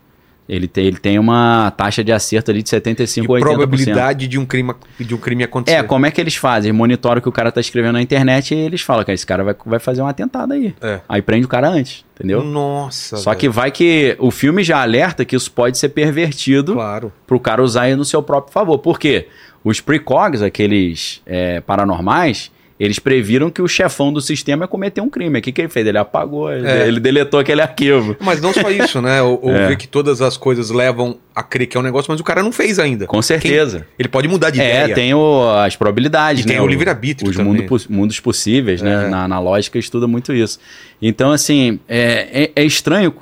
Ele 0.49 0.67
tem, 0.67 0.87
ele 0.87 0.97
tem 0.97 1.19
uma 1.19 1.71
taxa 1.71 2.03
de 2.03 2.11
acerto 2.11 2.51
ali 2.51 2.63
de 2.63 2.69
75 2.69 3.25
e 3.25 3.41
a 3.41 3.41
80%. 3.41 3.43
probabilidade 3.43 4.29
de 4.29 4.39
um 4.39 4.45
crime 4.45 4.75
de 4.99 5.15
um 5.15 5.19
crime 5.19 5.45
acontecer. 5.45 5.77
É, 5.79 5.83
como 5.83 6.05
é 6.05 6.11
que 6.11 6.21
eles 6.21 6.35
fazem? 6.35 6.71
Eles 6.71 6.79
monitoram 6.79 7.21
o 7.21 7.23
que 7.23 7.29
o 7.29 7.33
cara 7.33 7.53
tá 7.53 7.61
escrevendo 7.61 7.93
na 7.93 8.03
internet 8.03 8.55
e 8.55 8.59
eles 8.59 8.81
falam 8.81 9.05
que 9.05 9.13
esse 9.13 9.25
cara 9.25 9.45
vai, 9.45 9.55
vai 9.65 9.79
fazer 9.79 10.03
um 10.03 10.07
atentado 10.07 10.53
aí. 10.53 10.75
É. 10.81 11.01
Aí 11.09 11.23
prende 11.23 11.47
o 11.47 11.49
cara 11.49 11.69
antes, 11.69 12.05
entendeu? 12.17 12.43
Nossa. 12.43 13.17
Só 13.17 13.31
velho. 13.31 13.41
que 13.41 13.49
vai 13.49 13.71
que 13.71 14.17
o 14.19 14.31
filme 14.31 14.65
já 14.65 14.83
alerta 14.83 15.25
que 15.25 15.37
isso 15.37 15.51
pode 15.51 15.79
ser 15.79 15.91
pervertido 15.91 16.75
claro. 16.75 17.13
pro 17.27 17.39
cara 17.39 17.63
usar 17.63 17.83
aí 17.83 17.95
no 17.95 18.05
seu 18.05 18.23
próprio 18.23 18.53
favor. 18.53 18.79
Por 18.79 18.99
quê? 18.99 19.29
Os 19.63 19.81
precogs, 19.81 20.43
aqueles 20.43 21.23
é, 21.25 21.61
paranormais, 21.61 22.51
eles 22.85 22.99
previram 22.99 23.51
que 23.51 23.63
o 23.63 23.69
chefão 23.69 24.13
do 24.13 24.21
sistema 24.21 24.65
ia 24.65 24.69
cometer 24.69 25.01
um 25.01 25.09
crime. 25.09 25.39
O 25.39 25.43
que, 25.43 25.53
que 25.53 25.61
ele 25.61 25.69
fez? 25.69 25.87
Ele 25.87 25.99
apagou, 25.99 26.53
ele, 26.53 26.67
É. 26.67 26.89
ele 26.89 26.99
deletou 26.99 27.39
aquele 27.39 27.61
arquivo. 27.63 28.17
Mas 28.21 28.41
não 28.41 28.53
só 28.53 28.71
isso, 28.71 29.01
né? 29.01 29.23
Ou, 29.23 29.39
ou 29.43 29.51
É. 29.55 29.69
ver 29.69 29.77
que 29.77 29.87
todas 29.87 30.21
as 30.21 30.37
coisas 30.37 30.71
levam 30.71 31.17
a 31.35 31.43
crer 31.43 31.67
que 31.67 31.77
é 31.77 31.81
um 31.81 31.83
negócio, 31.83 32.11
mas 32.11 32.21
o 32.21 32.25
cara 32.25 32.43
não 32.43 32.53
fez 32.53 32.79
ainda. 32.79 33.07
Com 33.07 33.23
certeza. 33.23 33.87
Ele 33.99 34.09
pode 34.09 34.29
mudar 34.29 34.51
de 34.51 34.61
É, 34.61 34.83
ideia. 34.83 34.95
tem 34.95 35.15
o- 35.15 35.49
as 35.57 35.77
probabilidades, 35.77 36.45
E 36.45 36.47
tem 36.47 36.57
né? 36.57 36.63
o 36.63 36.67
livre-arbítrio 36.67 37.31
Os 37.31 37.37
mundo 37.39 37.65
mundos 37.89 38.21
possíveis, 38.21 38.83
né? 38.83 39.07
É. 39.07 39.09
Na, 39.09 39.27
na 39.29 39.39
lógica 39.41 39.79
estuda 39.79 40.07
muito 40.07 40.33
isso. 40.35 40.59
Então, 41.01 41.33
assim, 41.33 41.81
é, 41.89 42.51
é, 42.57 42.63
é 42.63 42.65
estranho, 42.65 43.15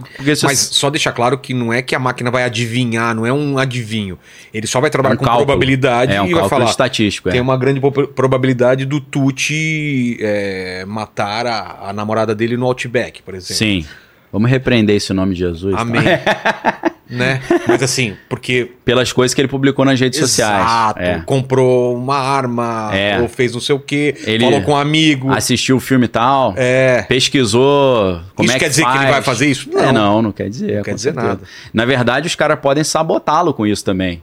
Mas 0.42 0.58
só 0.58 0.90
deixar 0.90 1.12
claro 1.12 1.38
que 1.38 1.54
não 1.54 1.72
é 1.72 1.80
que 1.82 1.94
a 1.94 1.98
máquina 1.98 2.30
vai 2.30 2.42
adivinhar, 2.44 3.14
não 3.14 3.24
é 3.24 3.32
um 3.32 3.56
adivinho. 3.58 4.18
Ele 4.52 4.66
só 4.66 4.80
vai 4.80 4.90
trabalhar 4.90 5.14
um 5.14 5.18
com 5.18 5.24
cálculo. 5.24 5.46
probabilidade 5.46 6.12
é 6.12 6.20
um 6.20 6.26
e 6.26 6.34
vai 6.34 6.48
falar. 6.48 6.64
estatístico. 6.66 7.28
É. 7.28 7.32
Tem 7.32 7.40
uma 7.40 7.56
grande 7.56 7.80
probabilidade 8.14 8.84
do 8.84 9.00
Tuti 9.50 10.16
é, 10.20 10.84
matar 10.86 11.46
a, 11.46 11.88
a 11.88 11.92
namorada 11.92 12.34
dele 12.34 12.56
no 12.56 12.66
Outback, 12.66 13.22
por 13.22 13.34
exemplo. 13.34 13.56
Sim. 13.56 13.84
Vamos 14.32 14.48
repreender 14.48 14.94
esse 14.96 15.12
nome 15.12 15.34
de 15.34 15.40
Jesus. 15.40 15.74
tá? 15.74 15.80
Amém. 15.82 16.02
né? 17.10 17.40
Mas 17.66 17.82
assim, 17.82 18.16
porque 18.28 18.70
Pelas 18.84 19.12
coisas 19.12 19.34
que 19.34 19.40
ele 19.40 19.48
publicou 19.48 19.84
nas 19.84 19.98
redes 19.98 20.20
sociais. 20.20 20.60
Exato, 20.64 21.00
É. 21.00 21.20
comprou 21.26 21.96
uma 21.96 22.16
arma, 22.16 22.90
É. 22.94 23.20
ou 23.20 23.28
fez 23.28 23.52
não 23.52 23.60
sei 23.60 23.74
o 23.74 23.80
quê, 23.80 24.14
Ele- 24.24 24.44
falou 24.44 24.62
com 24.62 24.70
um 24.72 24.76
amigo. 24.76 25.32
Assistiu 25.32 25.76
o 25.76 25.80
filme 25.80 26.04
e 26.04 26.08
tal. 26.08 26.54
É. 26.56 27.02
Pesquisou. 27.08 28.20
Como 28.36 28.46
Isso 28.46 28.56
é 28.56 28.58
quer 28.60 28.64
que 28.66 28.70
dizer 28.70 28.82
que 28.84 28.88
ele 28.90 28.98
faz. 28.98 29.10
vai 29.10 29.22
fazer 29.22 29.46
isso? 29.50 29.68
É, 29.76 29.86
Não. 29.86 29.92
não, 29.92 30.22
não 30.22 30.32
quer 30.32 30.48
dizer. 30.48 30.76
Não 30.76 30.82
quer 30.84 30.94
dizer 30.94 31.12
certeza. 31.12 31.26
nada. 31.26 31.40
Na 31.74 31.84
verdade, 31.84 32.28
os 32.28 32.36
caras 32.36 32.58
podem 32.60 32.84
sabotá-lo 32.84 33.52
com 33.52 33.66
isso 33.66 33.84
também. 33.84 34.22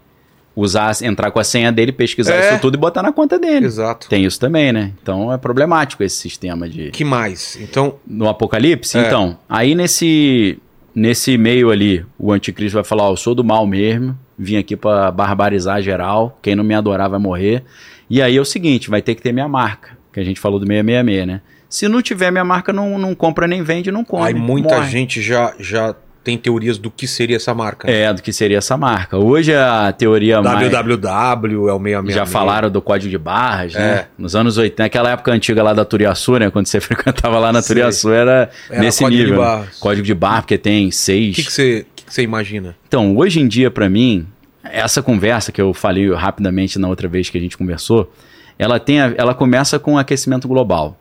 Usar, 0.60 0.92
entrar 1.04 1.30
com 1.30 1.40
a 1.40 1.44
senha 1.44 1.72
dele, 1.72 1.92
pesquisar 1.92 2.34
É. 2.34 2.50
isso 2.54 2.60
tudo 2.62 2.74
e 2.74 2.78
botar 2.80 3.04
na 3.04 3.14
conta 3.14 3.38
dele. 3.38 3.68
Exato. 3.68 4.10
Tem 4.10 4.26
isso 4.26 4.40
também, 4.40 4.74
né? 4.74 4.92
Então 5.04 5.32
é 5.32 5.38
problemático 5.38 6.04
esse 6.04 6.16
sistema 6.18 6.68
de. 6.68 6.90
que 6.90 7.04
mais? 7.04 7.56
Então, 7.62 7.98
No 8.08 8.28
Apocalipse? 8.28 8.98
É. 8.98 9.06
Então, 9.06 9.38
aí 9.48 9.76
nesse, 9.76 10.58
nesse 10.96 11.38
meio 11.38 11.70
ali, 11.70 12.04
o 12.18 12.32
anticristo 12.32 12.74
vai 12.74 12.84
falar: 12.84 13.04
ó, 13.04 13.12
eu 13.12 13.18
sou 13.18 13.36
do 13.36 13.44
mal 13.44 13.68
mesmo, 13.68 14.18
vim 14.36 14.58
aqui 14.58 14.76
pra 14.76 15.12
barbarizar 15.12 15.80
geral, 15.84 16.40
quem 16.42 16.56
não 16.56 16.64
me 16.64 16.74
adorar 16.74 17.08
vai 17.08 17.20
morrer. 17.20 17.64
E 18.10 18.20
aí 18.20 18.36
é 18.36 18.42
o 18.42 18.46
seguinte: 18.46 18.90
vai 18.90 19.02
ter 19.04 19.14
que 19.14 19.22
ter 19.22 19.32
minha 19.32 19.48
marca, 19.48 19.92
que 20.12 20.20
a 20.20 20.24
gente 20.24 20.40
falou 20.40 20.60
do 20.60 20.66
666, 20.66 21.28
né? 21.28 21.42
Se 21.70 21.88
não 21.88 22.02
tiver 22.02 22.32
minha 22.32 22.46
marca, 22.46 22.74
não, 22.74 22.98
não 22.98 23.14
compra 23.14 23.46
nem 23.46 23.62
vende, 23.62 23.92
não 23.92 24.04
come. 24.04 24.24
aí 24.24 24.34
muita 24.34 24.78
morre. 24.78 24.90
gente 24.90 25.22
já, 25.22 25.54
já 25.60 25.94
tem 26.28 26.38
teorias 26.38 26.78
do 26.78 26.92
que 26.92 27.08
seria 27.08 27.38
essa 27.38 27.54
marca. 27.54 27.90
É, 27.90 28.12
do 28.14 28.22
que 28.22 28.34
seria 28.34 28.58
essa 28.58 28.76
marca. 28.76 29.16
Hoje 29.18 29.56
a 29.56 29.94
teoria 29.94 30.42
mais. 30.42 30.70
www 30.70 31.70
é 31.70 31.74
o 31.74 31.80
666. 31.80 32.14
Já 32.16 32.26
falaram 32.26 32.70
do 32.70 32.82
código 32.82 33.10
de 33.10 33.18
barras, 33.18 33.74
né? 33.74 33.82
É. 33.90 34.08
Nos 34.18 34.36
anos 34.36 34.58
80, 34.58 34.84
naquela 34.84 35.12
época 35.12 35.32
antiga 35.32 35.64
lá 35.64 35.74
da 35.74 35.86
Turiaçu, 35.86 36.38
né? 36.38 36.50
Quando 36.50 36.66
você 36.68 36.82
frequentava 36.82 37.40
lá 37.40 37.54
na. 37.54 37.62
Turiaçu, 37.62 38.12
era, 38.12 38.50
Era 38.70 38.80
nesse 38.82 39.04
código 39.04 39.18
de 39.22 39.24
nível. 39.30 39.42
né? 39.42 39.48
barras. 39.48 39.80
Código 39.80 40.06
de 40.06 40.14
barra, 40.14 40.42
porque 40.42 40.58
tem 40.58 40.92
seis. 40.92 41.32
O 41.32 41.36
que 41.36 41.44
que 41.46 41.52
você 41.54 41.86
que 41.96 42.14
você 42.14 42.22
imagina? 42.24 42.76
Então, 42.90 43.16
hoje 43.16 43.40
em 43.40 43.48
dia, 43.48 43.72
pra 43.72 43.90
mim, 43.90 44.28
essa 44.66 45.02
conversa 45.02 45.52
que 45.52 45.62
eu 45.62 45.74
falei 45.74 46.14
rapidamente 46.14 46.78
na 46.78 46.90
outra 46.90 47.08
vez 47.08 47.30
que 47.30 47.38
a 47.38 47.42
gente 47.42 47.58
conversou, 47.58 48.12
ela, 48.60 48.80
tem 48.82 49.00
a- 49.00 49.14
ela 49.18 49.34
começa 49.34 49.80
com 49.80 49.98
aquecimento 49.98 50.46
global. 50.48 50.98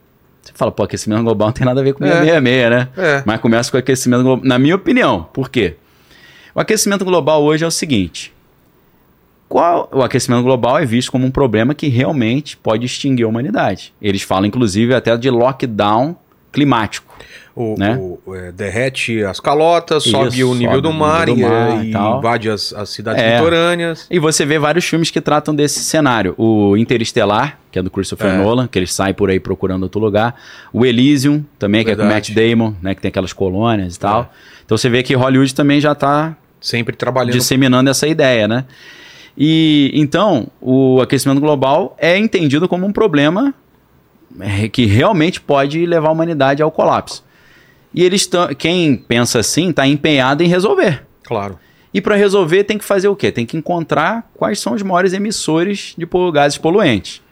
Você 0.47 0.53
fala, 0.55 0.71
pô, 0.73 0.83
aquecimento 0.83 1.23
global 1.23 1.49
não 1.49 1.53
tem 1.53 1.65
nada 1.67 1.81
a 1.81 1.85
ver 1.85 1.93
com 1.95 2.05
É. 2.05 2.09
666, 2.25 2.71
né? 2.71 2.89
É. 2.97 3.23
Mas 3.27 3.41
começa 3.41 3.71
com 3.71 3.77
aquecimento 3.77 4.23
global. 4.23 4.45
Na 4.45 4.59
minha 4.59 4.75
opinião, 4.77 5.29
por 5.33 5.51
quê? 5.51 5.77
O 6.55 6.61
aquecimento 6.61 7.05
global 7.05 7.43
hoje 7.43 7.65
é 7.65 7.67
o 7.67 7.71
seguinte: 7.71 8.33
qual, 9.49 9.89
o 9.93 10.03
aquecimento 10.03 10.43
global 10.43 10.79
é 10.79 10.85
visto 10.87 11.13
como 11.13 11.27
um 11.27 11.31
problema 11.31 11.75
que 11.75 11.89
realmente 11.89 12.57
pode 12.57 12.87
extinguir 12.87 13.25
a 13.25 13.29
humanidade. 13.29 13.93
Eles 14.01 14.23
falam, 14.23 14.47
inclusive, 14.47 14.95
até 14.95 15.17
de 15.17 15.31
lockdown 15.31 16.17
climático. 16.53 17.07
O, 17.55 17.75
Né? 17.79 17.97
o- 17.97 18.35
é, 18.35 18.53
derrete 18.53 19.25
as 19.25 19.41
calotas, 19.41 20.03
Isso, 20.05 20.11
sobe 20.11 20.45
o 20.45 20.55
nível 20.55 20.73
sobe 20.77 20.83
do 20.83 20.93
mar, 20.93 21.27
nível 21.27 21.49
do 21.49 21.55
e, 21.55 21.59
mar 21.59 21.85
e 21.85 21.89
e 21.89 21.93
tal. 21.93 22.19
invade 22.19 22.51
as, 22.51 22.71
as 22.75 22.91
cidades 22.91 23.23
É. 23.23 23.37
litorâneas. 23.39 24.07
E 24.11 24.19
você 24.19 24.45
vê 24.45 24.59
vários 24.59 24.85
filmes 24.85 25.11
que 25.11 25.23
tratam 25.23 25.55
desse 25.55 25.81
cenário. 25.81 26.35
O 26.37 26.77
Interestelar, 26.77 27.59
que 27.73 27.79
é 27.79 27.83
do 27.83 27.91
Christopher 27.91 28.27
É. 28.35 28.37
Nolan, 28.37 28.69
que 28.69 28.79
ele 28.79 28.87
sai 28.87 29.15
por 29.15 29.31
aí 29.31 29.41
procurando 29.41 29.85
outro 29.85 29.99
lugar. 29.99 30.35
O 30.71 30.85
Elysium, 30.85 31.43
também, 31.59 31.83
que 31.83 31.91
é 31.93 31.97
com 31.97 32.03
o 32.03 32.05
Matt 32.05 32.29
Verdade. 32.29 32.51
Damon, 32.55 32.75
né? 32.83 32.95
Que 32.95 33.01
tem 33.01 33.09
aquelas 33.09 33.33
colônias 33.33 33.97
e 33.97 33.99
tal. 33.99 34.23
É. 34.23 34.27
Então 34.67 34.77
você 34.77 34.91
vê 34.91 35.03
que 35.03 35.15
Hollywood 35.15 35.55
também 35.55 35.81
já 35.81 35.93
está 35.93 36.37
Sempre 36.61 36.95
trabalhando. 36.95 37.33
disseminando 37.33 37.89
essa 37.89 38.07
ideia, 38.07 38.47
né? 38.47 38.65
E 39.39 39.91
então, 39.95 40.49
o 40.61 41.01
aquecimento 41.01 41.41
global 41.41 41.95
é 41.99 42.17
entendido 42.19 42.69
como 42.69 42.87
um 42.87 42.93
problema 42.93 43.55
é, 43.55 43.66
que 44.73 44.87
realmente 44.87 45.41
pode 45.41 45.85
levar 45.87 46.09
a 46.09 46.13
humanidade 46.13 46.63
ao 46.63 46.71
colapso. 46.71 47.25
E 47.95 48.03
eles 48.03 48.27
tão, 48.27 48.49
quem 48.55 48.97
pensa 48.97 49.39
assim 49.39 49.71
está 49.71 49.87
empenhado 49.87 50.43
em 50.43 50.49
resolver. 50.49 51.05
Claro. 51.25 51.59
E 51.93 52.01
para 52.01 52.15
resolver 52.15 52.65
tem 52.65 52.77
que 52.77 52.85
fazer 52.85 53.09
o 53.09 53.17
quê? 53.17 53.33
Tem 53.33 53.47
que 53.47 53.57
encontrar 53.57 54.31
quais 54.35 54.61
são 54.61 54.75
os 54.75 54.83
maiores 54.83 55.15
emissores 55.15 55.95
de 55.97 56.07
gases 56.33 56.59
poluentes. 56.59 57.23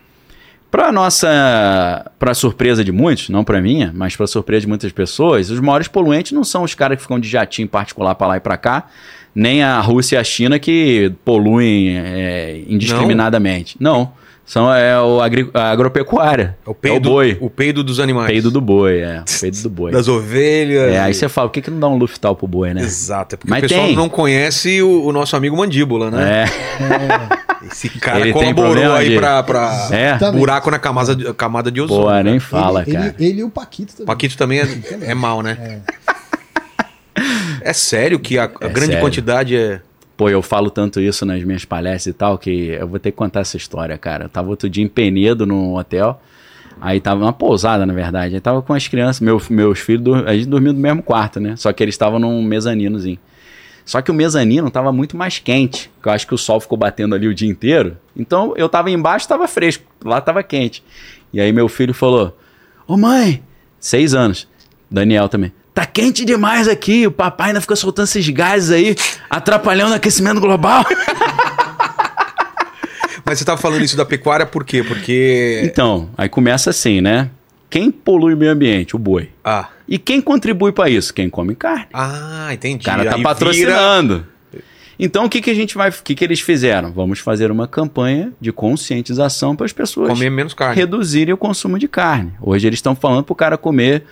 Para 0.70 0.90
nossa, 0.90 2.11
para 2.18 2.34
surpresa 2.34 2.82
de 2.82 2.90
muitos, 2.90 3.28
não 3.28 3.44
para 3.44 3.61
minha, 3.61 3.92
mas 3.94 4.16
para 4.16 4.26
surpresa 4.26 4.62
de 4.62 4.66
muitas 4.66 4.90
pessoas, 4.90 5.50
os 5.50 5.61
maiores 5.61 5.86
poluentes 5.86 6.32
não 6.32 6.42
são 6.42 6.64
os 6.64 6.74
caras 6.74 6.96
que 6.96 7.02
ficam 7.02 7.20
de 7.20 7.28
jatinho 7.28 7.68
particular 7.68 8.14
para 8.14 8.26
lá 8.26 8.36
e 8.38 8.40
para 8.40 8.57
cá, 8.57 8.88
nem 9.34 9.62
a 9.62 9.78
Rússia 9.80 10.16
e 10.16 10.18
a 10.18 10.24
China 10.24 10.59
que 10.59 11.12
poluem 11.24 11.96
é, 11.96 12.64
indiscriminadamente. 12.66 13.76
Não, 13.78 14.12
são 14.47 14.72
é 14.72 15.01
o 15.01 15.20
agri- 15.22 15.49
a 15.55 15.70
agropecuária. 15.70 16.57
É 16.66 16.70
o 16.70 16.74
peido, 16.74 17.09
é 17.09 17.11
o 17.11 17.12
boi. 17.12 17.38
o 17.40 17.49
peido 17.51 17.82
dos 17.82 17.99
animais. 17.99 18.30
Peido 18.30 18.51
do 18.51 18.61
boi, 18.61 19.01
é. 19.01 19.20
O 19.20 19.24
peido 19.40 19.62
do 19.62 19.70
boi. 19.70 19.90
Das 19.92 20.07
ovelhas. 20.09 20.92
É, 20.92 21.01
aí 21.01 21.14
você 21.14 21.28
fala, 21.28 21.49
por 21.49 21.55
que, 21.55 21.62
que 21.62 21.70
não 21.70 21.80
dá 21.80 21.88
um 21.88 21.97
luftal 21.97 22.36
pro 22.36 22.47
boi, 22.47 22.74
né? 22.74 22.82
Exato, 22.82 23.34
é 23.34 23.38
porque 23.38 23.51
Mas 23.51 23.61
o 23.64 23.68
pessoal 23.68 23.86
tem. 23.86 23.97
não 23.97 24.09
conhece 24.09 24.82
o, 24.82 25.05
o 25.07 25.12
nosso 25.12 25.34
amigo 25.34 25.57
Mandíbula, 25.57 26.11
né? 26.11 26.45
É. 26.45 27.64
Esse 27.66 27.88
cara 27.88 28.20
Ele 28.20 28.32
colaborou 28.34 28.92
aí 28.92 29.09
de- 29.11 29.16
pra, 29.16 29.42
pra 29.42 29.88
É. 29.90 30.18
Buraco 30.32 30.70
na 30.70 30.78
camada 30.78 31.16
de, 31.16 31.32
camada 31.32 31.70
de 31.70 31.80
ozônio. 31.80 32.03
Pô, 32.05 32.11
né? 32.11 32.22
nem 32.22 32.38
fala, 32.38 32.82
ele, 32.82 32.92
cara. 32.92 33.14
Ele, 33.18 33.26
ele 33.30 33.40
e 33.40 33.45
o 33.45 33.49
Paquito 33.49 33.92
também. 33.95 34.07
Paquito 34.07 34.36
também 34.36 34.61
é, 34.61 34.66
é 35.11 35.14
mal, 35.14 35.40
né? 35.42 35.80
É. 37.62 37.72
sério 37.72 38.18
que 38.18 38.38
a, 38.38 38.45
a 38.45 38.66
É 38.66 38.68
grande 38.68 38.86
sério. 38.92 39.01
quantidade 39.01 39.57
é. 39.57 39.80
Pô, 40.16 40.28
eu 40.28 40.40
falo 40.42 40.70
tanto 40.70 41.00
isso 41.00 41.26
nas 41.26 41.42
minhas 41.42 41.64
palestras 41.64 42.06
e 42.06 42.16
tal, 42.16 42.38
que 42.38 42.68
eu 42.68 42.86
vou 42.86 42.98
ter 42.98 43.10
que 43.10 43.16
contar 43.16 43.40
essa 43.40 43.56
história, 43.56 43.98
cara. 43.98 44.26
Eu 44.26 44.28
tava 44.28 44.48
outro 44.48 44.68
dia 44.68 44.84
em 44.84 44.88
Penedo, 44.88 45.44
num 45.44 45.74
hotel. 45.74 46.20
Aí 46.80 47.00
tava 47.00 47.22
uma 47.22 47.32
pousada, 47.32 47.84
na 47.84 47.92
verdade. 47.92 48.34
Aí 48.34 48.40
tava 48.40 48.62
com 48.62 48.72
as 48.72 48.86
crianças, 48.86 49.20
meu, 49.20 49.40
meus 49.50 49.80
filhos, 49.80 50.24
a 50.26 50.34
gente 50.34 50.46
dormia 50.46 50.72
no 50.72 50.78
mesmo 50.78 51.02
quarto, 51.02 51.40
né? 51.40 51.56
Só 51.56 51.72
que 51.72 51.82
eles 51.82 51.94
estavam 51.94 52.18
num 52.18 52.42
mezaninozinho. 52.42 53.18
Só 53.84 54.00
que 54.00 54.10
o 54.10 54.14
mezanino 54.14 54.70
tava 54.70 54.92
muito 54.92 55.16
mais 55.16 55.38
quente, 55.38 55.90
que 56.02 56.08
eu 56.08 56.12
acho 56.12 56.26
que 56.26 56.34
o 56.34 56.38
sol 56.38 56.58
ficou 56.58 56.78
batendo 56.78 57.14
ali 57.14 57.28
o 57.28 57.34
dia 57.34 57.48
inteiro. 57.48 57.96
Então 58.16 58.54
eu 58.56 58.68
tava 58.68 58.90
embaixo, 58.90 59.28
tava 59.28 59.46
fresco, 59.46 59.84
lá 60.02 60.20
tava 60.20 60.42
quente. 60.42 60.82
E 61.32 61.40
aí 61.40 61.52
meu 61.52 61.68
filho 61.68 61.92
falou: 61.92 62.36
Ô 62.86 62.96
mãe, 62.96 63.42
seis 63.78 64.14
anos, 64.14 64.48
Daniel 64.90 65.28
também. 65.28 65.52
Tá 65.75 65.85
quente 65.85 66.25
demais 66.25 66.68
aqui, 66.68 67.05
o 67.05 67.11
papai 67.11 67.49
ainda 67.49 67.61
fica 67.61 67.75
soltando 67.75 68.05
esses 68.05 68.29
gases 68.29 68.70
aí, 68.70 68.95
atrapalhando 69.29 69.91
o 69.93 69.97
aquecimento 69.97 70.41
global. 70.41 70.85
Mas 73.25 73.39
você 73.39 73.45
tava 73.45 73.61
falando 73.61 73.83
isso 73.83 73.97
da 73.97 74.05
pecuária 74.05 74.47
por 74.47 74.64
quê? 74.64 74.85
Porque. 74.85 75.62
Então, 75.64 76.11
aí 76.16 76.29
começa 76.29 76.70
assim, 76.70 77.01
né? 77.01 77.31
Quem 77.70 77.91
polui 77.91 78.35
o 78.35 78.37
meio 78.37 78.53
ambiente? 78.53 78.95
O 78.95 78.99
boi. 78.99 79.31
Ah. 79.43 79.68
E 79.89 79.99
quem 79.99 80.20
contribui 80.20 80.70
para 80.70 80.89
isso? 80.89 81.12
Quem 81.12 81.29
come 81.29 81.57
carne. 81.57 81.87
Ah, 81.93 82.51
entendi. 82.53 82.83
O 82.83 82.85
cara 82.85 83.05
tá 83.05 83.16
Aí 83.16 83.22
patrocinando. 83.22 84.27
Então 84.97 85.25
o 85.25 85.29
que, 85.29 85.41
que 85.41 85.51
a 85.51 85.55
gente 85.55 85.75
vai. 85.75 85.91
O 85.91 85.93
que, 86.05 86.14
que 86.14 86.22
eles 86.22 86.41
fizeram? 86.41 86.93
Vamos 86.93 87.18
fazer 87.18 87.51
uma 87.51 87.66
campanha 87.66 88.33
de 88.41 88.53
conscientização 88.53 89.57
para 89.57 89.66
as 89.66 89.72
pessoas 89.72 90.07
Vira 90.07 90.18
comer 90.18 90.31
menos 90.31 90.55
carne. 90.55 90.77
reduzirem 90.77 91.35
o 91.35 91.37
consumo 91.37 91.79
de 91.79 91.89
carne. 91.89 92.33
Hoje 92.41 92.66
eles 92.68 92.79
estão 92.79 92.95
falando 92.95 93.25
pro 93.25 93.35
cara 93.35 93.59
comer 93.59 94.05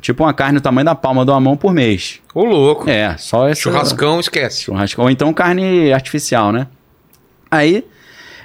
tipo 0.00 0.22
uma 0.24 0.32
carne 0.32 0.58
do 0.58 0.62
tamanho 0.62 0.84
da 0.84 0.94
palma 0.94 1.24
de 1.24 1.30
uma 1.30 1.40
mão 1.40 1.56
por 1.56 1.72
mês. 1.72 2.20
Ô, 2.34 2.44
louco. 2.44 2.88
É, 2.88 3.16
só 3.18 3.48
essa. 3.48 3.60
Churrascão, 3.60 4.18
esquece. 4.20 4.62
Churrasco. 4.62 5.00
Ou 5.02 5.10
então 5.10 5.32
carne 5.32 5.92
artificial, 5.92 6.50
né? 6.52 6.66
Aí, 7.50 7.84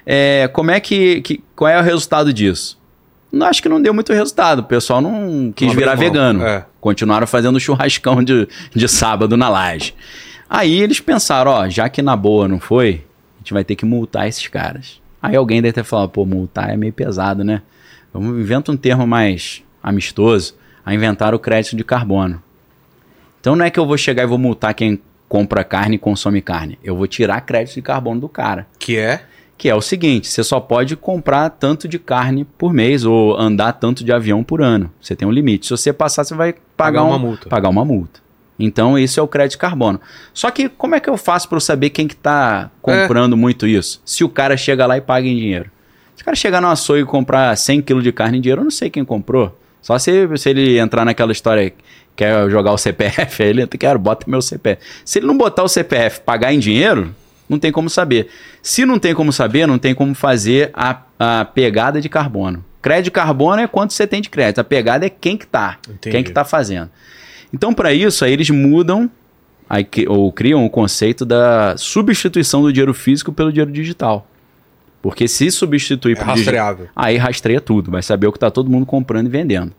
é, 0.06 0.48
como 0.50 0.72
é 0.72 0.80
que, 0.80 1.22
que- 1.22 1.44
Qual 1.56 1.70
é 1.70 1.80
o 1.80 1.84
resultado 1.84 2.32
disso? 2.34 2.78
Não, 3.32 3.48
acho 3.48 3.62
que 3.62 3.70
não 3.70 3.82
deu 3.82 3.94
muito 3.94 4.14
resultado. 4.14 4.60
O 4.60 4.64
pessoal 4.64 5.02
não 5.02 5.52
quis 5.56 5.68
Não 5.68 5.76
virar 5.76 5.96
vegano. 5.96 6.44
é. 6.46 6.66
Continuaram 6.80 7.28
fazendo 7.28 7.60
churrascão 7.60 8.24
de, 8.24 8.48
de 8.74 8.88
sábado 8.88 9.36
na 9.36 9.50
laje. 9.50 9.94
Aí 10.50 10.80
eles 10.82 11.00
pensaram, 11.02 11.52
ó, 11.52 11.68
já 11.70 11.90
que 11.90 12.02
na 12.02 12.16
boa 12.16 12.48
não 12.48 12.60
foi, 12.60 13.04
a 13.36 13.40
gente 13.40 13.54
vai 13.54 13.64
ter 13.66 13.76
que 13.76 13.86
multar 13.86 14.28
esses 14.30 14.48
caras. 14.48 15.02
Aí 15.22 15.36
alguém 15.36 15.62
deve 15.62 15.74
ter 15.74 15.84
falado, 15.84 16.10
pô, 16.10 16.26
multar 16.26 16.70
é 16.70 16.78
meio 16.78 16.94
pesado, 16.94 17.44
né? 17.44 17.62
Vamos 18.14 18.40
inventa 18.40 18.72
um 18.72 18.78
termo 18.78 19.06
mais 19.06 19.62
amistoso. 19.84 20.56
A 20.88 20.94
inventar 20.96 21.36
o 21.36 21.40
crédito 21.40 21.76
de 21.76 21.84
carbono. 21.84 22.42
Então 23.42 23.56
não 23.58 23.66
é 23.66 23.70
que 23.70 23.78
eu 23.78 23.86
vou 23.86 23.98
chegar 23.98 24.24
e 24.24 24.26
vou 24.26 24.38
multar 24.38 24.74
quem 24.74 25.00
compra 25.28 25.64
carne 25.64 25.96
e 25.96 26.00
consome 26.00 26.42
carne. 26.42 26.80
Eu 26.82 26.96
vou 26.96 27.06
tirar 27.08 27.42
crédito 27.42 27.76
de 27.76 27.82
carbono 27.82 28.22
do 28.22 28.30
cara. 28.30 28.66
Que 28.80 28.98
é. 28.98 29.22
Que 29.58 29.68
é 29.70 29.76
o 29.76 29.82
seguinte: 29.82 30.28
você 30.30 30.44
só 30.44 30.60
pode 30.62 30.96
comprar 30.96 31.50
tanto 31.50 31.88
de 31.88 32.00
carne 32.00 32.46
por 32.58 32.74
mês 32.74 33.04
ou 33.04 33.38
andar 33.38 33.74
tanto 33.74 34.04
de 34.04 34.14
avião 34.14 34.44
por 34.44 34.62
ano. 34.62 34.90
Você 35.02 35.14
tem 35.16 35.28
um 35.28 35.32
limite. 35.32 35.66
Se 35.66 35.72
você 35.72 35.92
passar, 35.92 36.24
você 36.24 36.34
vai 36.34 36.54
pagar, 36.54 36.62
Pagar 37.00 37.04
uma 37.04 37.16
um- 37.16 37.20
multa. 37.20 37.50
Pagar 37.50 37.70
uma 37.70 37.84
multa. 37.84 38.22
Então, 38.60 38.98
esse 38.98 39.20
é 39.20 39.22
o 39.22 39.28
crédito 39.28 39.52
de 39.52 39.58
carbono. 39.58 40.00
Só 40.34 40.50
que 40.50 40.68
como 40.70 40.96
é 40.96 41.00
que 41.00 41.10
eu 41.10 41.18
faço 41.18 41.48
para 41.50 41.58
eu 41.58 41.62
saber 41.62 41.90
quem 41.92 42.08
que 42.08 42.16
tá 42.16 42.72
comprando 42.82 43.36
muito 43.38 43.68
isso? 43.68 44.02
Se 44.06 44.24
o 44.24 44.30
cara 44.30 44.56
chega 44.58 44.86
lá 44.88 44.98
e 44.98 45.02
paga 45.02 45.28
em 45.28 45.36
dinheiro. 45.36 45.70
Se 46.16 46.22
o 46.24 46.26
cara 46.26 46.36
chegar 46.36 46.60
no 46.62 46.68
açougue 46.70 47.02
e 47.02 47.06
comprar 47.06 47.56
100 47.56 47.82
kg 47.82 48.02
de 48.02 48.12
carne 48.12 48.38
em 48.40 48.42
dinheiro, 48.42 48.62
eu 48.62 48.64
não 48.64 48.72
sei 48.72 48.90
quem 48.90 49.04
comprou. 49.06 49.56
Só 49.82 49.98
se, 49.98 50.28
se 50.38 50.50
ele 50.50 50.80
entrar 50.80 51.06
naquela 51.06 51.32
história, 51.32 51.74
quer 52.16 52.50
jogar 52.50 52.72
o 52.72 52.78
CPF, 52.78 53.44
aí 53.44 53.50
ele 53.50 53.62
entra, 53.62 53.78
quero, 53.78 54.00
bota 54.00 54.30
meu 54.30 54.42
CPF. 54.42 54.82
Se 55.06 55.20
ele 55.20 55.28
não 55.28 55.38
botar 55.38 55.64
o 55.64 55.68
CPF 55.68 56.22
pagar 56.22 56.54
em 56.54 56.60
dinheiro, 56.60 57.14
não 57.48 57.58
tem 57.58 57.72
como 57.72 57.90
saber. 57.90 58.28
Se 58.62 58.86
não 58.86 59.00
tem 59.00 59.14
como 59.14 59.32
saber, 59.32 59.68
não 59.68 59.78
tem 59.78 59.96
como 59.96 60.14
fazer 60.14 60.72
a, 60.74 61.02
a 61.18 61.46
pegada 61.46 62.02
de 62.02 62.10
carbono. 62.10 62.64
Crédito 62.82 63.06
de 63.06 63.12
carbono 63.12 63.62
é 63.62 63.68
quanto 63.68 63.94
você 63.94 64.06
tem 64.06 64.22
de 64.22 64.30
crédito. 64.30 64.60
A 64.60 64.64
pegada 64.64 65.06
é 65.06 65.10
quem 65.10 65.38
que 65.38 65.48
tá. 65.48 65.78
Entendi. 65.88 66.16
Quem 66.16 66.24
que 66.24 66.32
tá 66.32 66.44
fazendo. 66.44 66.90
Então, 67.54 67.74
para 67.74 67.94
isso, 67.94 68.26
aí 68.26 68.34
eles 68.34 68.50
mudam 68.50 69.10
aí, 69.70 69.88
ou 70.08 70.32
criam 70.32 70.66
o 70.66 70.70
conceito 70.70 71.26
da 71.26 71.76
substituição 71.78 72.62
do 72.62 72.72
dinheiro 72.72 72.94
físico 72.94 73.32
pelo 73.32 73.52
dinheiro 73.52 73.72
digital. 73.72 74.28
Porque 75.08 75.26
se 75.26 75.50
substituir 75.50 76.12
É 76.12 76.16
por 76.16 76.26
rastreável. 76.26 76.90
Aí 76.94 77.16
rastreia 77.16 77.62
tudo, 77.62 77.90
vai 77.90 78.04
saber 78.04 78.28
o 78.28 78.32
que 78.34 78.36
está 78.36 78.52
todo 78.52 78.70
mundo 78.70 78.86
comprando 78.86 79.28
e 79.28 79.30
vendendo. 79.30 79.72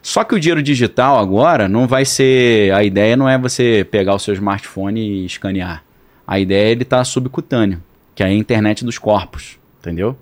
Só 0.00 0.22
que 0.22 0.36
o 0.36 0.38
dinheiro 0.38 0.62
digital 0.62 1.18
agora 1.18 1.68
não 1.68 1.88
vai 1.88 2.04
ser. 2.04 2.72
A 2.72 2.84
ideia 2.84 3.16
não 3.16 3.28
é 3.28 3.36
você 3.36 3.84
pegar 3.90 4.14
o 4.14 4.20
seu 4.20 4.32
smartphone 4.34 5.00
e 5.00 5.26
escanear. 5.26 5.82
A 6.24 6.38
ideia 6.38 6.68
é 6.68 6.70
ele 6.70 6.84
estar 6.84 7.02
subcutâneo, 7.02 7.82
que 8.14 8.22
é 8.22 8.26
a 8.26 8.32
internet 8.32 8.84
dos 8.84 8.98
corpos, 8.98 9.58
entendeu? 9.80 10.16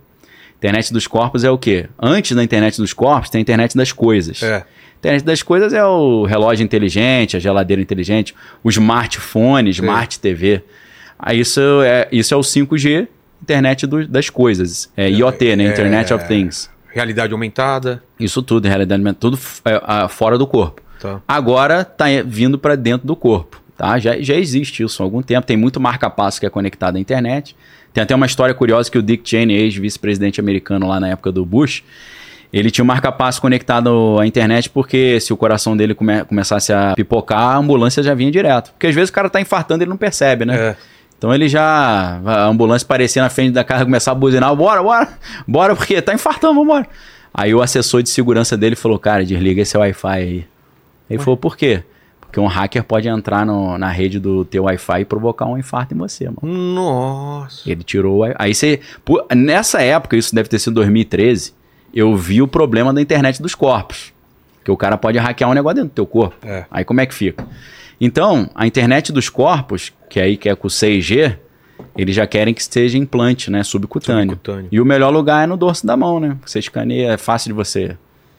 Internet 0.57 0.91
dos 0.91 1.07
corpos 1.07 1.45
é 1.45 1.51
o 1.51 1.59
quê? 1.59 1.91
Antes 2.01 2.35
da 2.35 2.43
internet 2.43 2.79
dos 2.79 2.95
corpos, 2.95 3.29
tem 3.29 3.41
a 3.41 3.43
internet 3.43 3.77
das 3.77 3.93
coisas. 3.93 4.43
É. 4.43 4.65
Internet 5.01 5.23
das 5.23 5.43
coisas 5.43 5.75
é 5.75 5.85
o 5.85 6.25
relógio 6.25 6.65
inteligente, 6.65 7.37
a 7.37 7.41
geladeira 7.41 7.83
inteligente, 7.83 8.35
o 8.65 8.71
smartphone, 8.71 9.69
smart 9.69 10.19
TV. 10.19 10.63
Isso 11.31 11.61
é, 11.83 12.09
isso 12.11 12.33
é 12.33 12.37
o 12.39 12.41
5G, 12.41 13.07
internet 13.43 13.87
do- 13.87 14.07
das 14.07 14.29
coisas. 14.31 14.91
É 14.97 15.09
IoT, 15.11 15.57
né? 15.57 15.65
é- 15.65 15.69
Internet 15.69 16.13
of 16.15 16.27
Things. 16.27 16.71
Realidade 16.93 17.33
aumentada. 17.33 18.03
Isso 18.19 18.43
tudo, 18.43 18.67
realidade 18.67 19.01
aumentada, 19.01 19.21
tudo 19.21 19.39
é, 19.65 20.09
fora 20.09 20.37
do 20.37 20.47
corpo. 20.47 20.83
Tá. 21.01 21.21
Agora 21.27 21.83
está 21.83 22.07
vindo 22.25 22.59
para 22.59 22.77
dentro 22.77 23.07
do 23.07 23.15
corpo. 23.17 23.61
Tá? 23.77 23.99
Já, 23.99 24.21
já 24.21 24.35
existe 24.35 24.83
isso 24.83 25.03
há 25.03 25.07
algum 25.07 25.23
tempo. 25.23 25.47
Tem 25.47 25.57
muito 25.57 25.81
marca-passo 25.81 26.39
que 26.39 26.45
é 26.47 26.51
conectado 26.51 26.97
à 26.97 27.01
internet. 27.01 27.57
Tem 27.95 28.03
até 28.03 28.15
uma 28.15 28.27
história 28.27 28.55
curiosa 28.55 28.91
que 28.91 28.99
o 28.99 29.03
Dick 29.03 29.27
Cheney, 29.29 29.57
ex-vice-presidente 29.57 30.39
americano 30.41 30.87
lá 30.89 31.01
na 31.01 31.09
época 31.09 31.33
do 31.33 31.45
Bush, 31.47 31.83
ele 32.53 32.71
tinha 32.71 32.85
um 32.85 32.87
marca-passo 32.87 33.41
conectado 33.41 34.19
à 34.21 34.27
internet 34.27 34.69
porque 34.69 35.19
se 35.21 35.33
o 35.33 35.37
coração 35.37 35.77
dele 35.77 35.95
come- 35.95 36.25
começasse 36.25 36.73
a 36.73 36.93
pipocar, 36.95 37.39
a 37.39 37.57
ambulância 37.57 38.03
já 38.03 38.13
vinha 38.13 38.31
direto. 38.31 38.73
Porque 38.73 38.89
às 38.89 38.95
vezes 38.95 39.09
o 39.11 39.13
cara 39.13 39.31
tá 39.31 39.41
infartando 39.41 39.83
e 39.83 39.85
ele 39.85 39.91
não 39.91 39.97
percebe, 39.97 40.45
né? 40.45 40.57
É. 40.57 40.77
Então 41.21 41.35
ele 41.35 41.49
já. 41.51 42.19
A 42.25 42.47
ambulância 42.47 42.89
parecia 42.89 43.21
na 43.21 43.29
frente 43.29 43.53
da 43.53 43.63
casa, 43.63 43.85
começar 43.85 44.13
a 44.13 44.15
buzinar, 44.15 44.57
bora, 44.57 44.83
bora, 44.83 45.09
bora, 45.47 45.77
porque 45.77 46.01
tá 46.01 46.15
infartando, 46.15 46.55
vambora. 46.55 46.87
Aí 47.33 47.55
o 47.55 47.61
assessor 47.61 48.03
de 48.03 48.09
segurança 48.09 48.57
dele 48.57 48.75
falou, 48.75 48.99
cara, 48.99 49.23
desliga 49.23 49.61
esse 49.61 49.77
Wi-Fi 49.77 50.09
aí. 50.09 50.47
Ele 51.11 51.19
falou, 51.19 51.37
por 51.37 51.59
quê? 51.59 51.83
Porque 52.23 52.41
um 52.41 52.47
hacker 52.47 52.83
pode 52.85 53.07
entrar 53.07 53.45
no- 53.45 53.77
na 53.77 53.89
rede 53.91 54.19
do 54.19 54.47
teu 54.47 54.65
Wi-Fi 54.65 55.01
e 55.01 55.05
provocar 55.05 55.45
um 55.45 55.59
infarto 55.59 55.93
em 55.95 55.99
você, 55.99 56.25
mano. 56.25 56.39
Nossa. 56.43 57.71
Ele 57.71 57.83
tirou 57.85 58.21
o 58.27 58.33
Aí 58.39 58.55
você. 58.55 58.81
pô, 59.05 59.23
Nessa 59.35 59.83
época, 59.83 60.17
isso 60.17 60.35
deve 60.35 60.49
ter 60.49 60.59
sido 60.59 60.75
2013, 60.75 61.53
eu 61.93 62.17
vi 62.17 62.41
o 62.41 62.49
problema 62.49 62.95
da 62.95 63.01
internet 63.03 63.43
dos 63.43 63.55
corpos. 63.55 64.13
Que 64.65 64.71
o 64.71 64.77
cara 64.77 64.97
pode 64.97 65.19
hackear 65.19 65.51
um 65.51 65.55
negócio 65.55 65.75
dentro 65.77 65.91
do 65.91 65.95
teu 65.95 66.07
corpo. 66.07 66.35
É. 66.47 66.65
Aí 66.71 66.85
como 66.85 67.01
é 67.01 67.07
que 67.07 67.15
fica? 67.15 67.45
Então, 68.01 68.49
a 68.55 68.67
internet 68.67 69.13
dos 69.13 69.29
corpos, 69.29 69.93
que 70.09 70.19
aí 70.21 70.37
que 70.37 70.49
é 70.49 70.55
com 70.55 70.69
6G, 70.69 71.37
eles 71.97 72.15
já 72.15 72.27
querem 72.27 72.55
que 72.55 72.63
seja 72.63 72.97
implante, 72.97 73.51
né? 73.51 73.63
Subcutâneo. 73.63 74.31
Subcutâneo. 74.33 74.69
E 74.73 74.81
o 74.81 74.85
melhor 74.85 75.11
lugar 75.11 75.45
é 75.45 75.47
no 75.47 75.57
dorso 75.57 75.87
da 75.87 75.97
mão, 75.97 76.19
né? 76.21 76.37
Você 76.47 76.59
escaneia, 76.59 77.13
é 77.13 77.17
fácil 77.19 77.49
de 77.49 77.55
você 77.55 77.97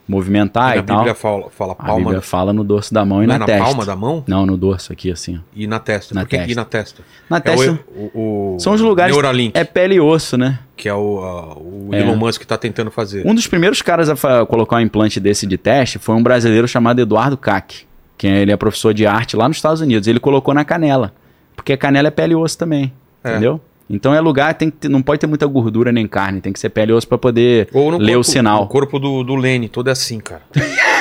movimentar 0.07 0.72
E 0.76 0.80
e, 0.80 0.82
na 0.82 0.84
tal. 0.84 0.97
Bíblia 0.97 1.16
fala, 1.16 1.49
fala 1.51 1.72
A 1.74 1.76
palma. 1.76 1.95
Bíblia 2.05 2.22
fala 2.22 2.51
no 2.51 2.64
dorso 2.64 2.93
da 2.93 3.05
mão 3.05 3.24
e 3.24 3.28
não 3.28 3.36
é 3.36 3.38
na 3.38 3.39
na 3.39 3.45
testa. 3.45 3.64
palma 3.64 3.86
da 3.86 3.95
mão? 3.95 4.24
Não, 4.28 4.45
no 4.45 4.57
dorso 4.57 4.91
aqui, 4.91 5.12
assim. 5.12 5.39
E 5.55 5.66
na 5.68 5.80
testa. 5.80 6.14
Na 6.14 6.22
Por 6.22 6.30
que 6.30 6.38
testa. 6.38 6.55
na 6.55 6.66
testa? 6.66 7.03
Na 7.30 7.38
É 7.38 7.39
testa 7.39 7.80
o, 7.95 8.01
o, 8.14 8.55
o 8.55 8.59
são 8.59 8.74
os 8.74 8.82
lugares... 8.82 9.14
Neuralink, 9.16 9.57
É 9.57 9.64
pele 9.64 9.95
e 9.95 9.99
osso, 10.01 10.38
né? 10.38 10.59
que 10.76 10.89
é 10.89 10.93
o, 10.93 11.20
a- 11.24 11.55
o 11.57 11.89
É. 11.93 12.01
Elon 12.01 12.16
Musk 12.16 12.41
que 12.41 12.47
tá 12.47 12.57
tentando 12.57 12.89
fazer. 12.89 13.26
Um 13.26 13.36
dos 13.36 13.45
primeiros 13.47 13.82
caras 13.84 14.09
a 14.09 14.45
colocar 14.47 14.78
um 14.78 14.82
implante 14.82 15.20
desse 15.20 15.45
de 15.45 15.55
teste 15.57 15.99
foi 15.99 16.16
um 16.16 16.24
brasileiro 16.24 16.68
chamado 16.68 16.99
Eduardo 16.99 17.38
Cac, 17.38 17.84
que 18.22 18.28
ele 18.28 18.51
é 18.51 18.55
professor 18.55 18.93
de 18.93 19.07
arte 19.07 19.36
lá 19.36 19.47
nos 19.47 19.57
Estados 19.57 19.82
Unidos. 19.82 20.07
Ele 20.07 20.19
colocou 20.19 20.53
na 20.53 20.63
canela, 20.63 21.11
porque 21.55 21.74
a 21.74 21.78
canela 21.78 22.07
é 22.09 22.11
pele 22.11 22.34
e 22.34 22.36
osso 22.36 22.55
também, 22.55 22.93
É. 23.24 23.32
entendeu? 23.32 23.59
Então 23.89 24.13
é 24.13 24.22
lugar, 24.22 24.53
tem 24.53 24.69
que 24.69 24.78
ter- 24.78 24.89
não 24.89 25.01
pode 25.01 25.19
ter 25.19 25.26
muita 25.26 25.47
gordura 25.47 25.91
nem 25.91 26.05
carne, 26.07 26.39
tem 26.39 26.53
que 26.53 26.59
ser 26.59 26.69
pele 26.69 26.91
e 26.91 26.93
osso 26.93 27.07
pra 27.07 27.17
poder 27.17 27.67
ler 27.74 27.74
corpo, 27.74 28.19
o 28.19 28.24
sinal. 28.24 28.61
O 28.63 28.67
corpo 28.67 28.99
do, 28.99 29.24
do 29.24 29.36
Lene, 29.36 29.67
todo 29.67 29.88
é 29.88 29.91
assim, 29.91 30.19
cara. 30.19 30.43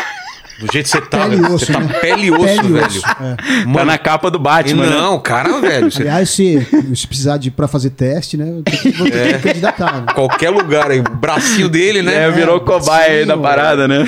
Do 0.61 0.71
jeito 0.73 0.85
que 0.85 0.91
você 0.91 1.01
tá, 1.01 1.19
Pele 1.21 1.35
e 1.37 1.41
velho. 1.41 1.55
osso, 1.55 1.67
Você 1.67 1.73
tá 1.73 1.81
né? 1.81 1.93
pele 2.01 2.23
e 2.27 2.31
osso, 2.31 2.45
Pele 2.45 2.69
velho. 2.69 2.87
osso, 2.87 2.99
é. 3.09 3.35
Tá 3.37 3.67
Mano, 3.67 3.85
na 3.87 3.97
capa 3.99 4.31
do 4.31 4.39
Batman, 4.39 4.87
né? 4.87 4.97
não, 4.97 5.19
cara, 5.19 5.59
velho. 5.61 5.91
Você, 5.91 6.03
Aliás, 6.03 6.29
se, 6.31 6.67
se 6.95 7.07
precisar 7.07 7.39
de 7.39 7.51
pra 7.51 7.67
fazer 7.67 7.91
teste, 7.91 8.37
né? 8.37 8.49
eu 8.59 8.63
tenho- 8.63 8.95
Vou 8.99 9.11
ter 9.11 9.17
É. 9.17 9.27
que 9.29 9.33
me 9.35 9.39
candidatar. 9.43 10.01
né? 10.03 10.13
qualquer 10.15 10.51
lugar 10.51 10.91
aí, 10.91 11.01
o 11.01 11.03
bracinho 11.03 11.69
dele, 11.69 12.03
né? 12.03 12.25
É, 12.27 12.31
virou 12.31 12.57
É, 12.59 12.61
cobaia 12.61 13.21
aí 13.21 13.25
da 13.27 13.37
parada, 13.39 13.89
né? 13.89 14.07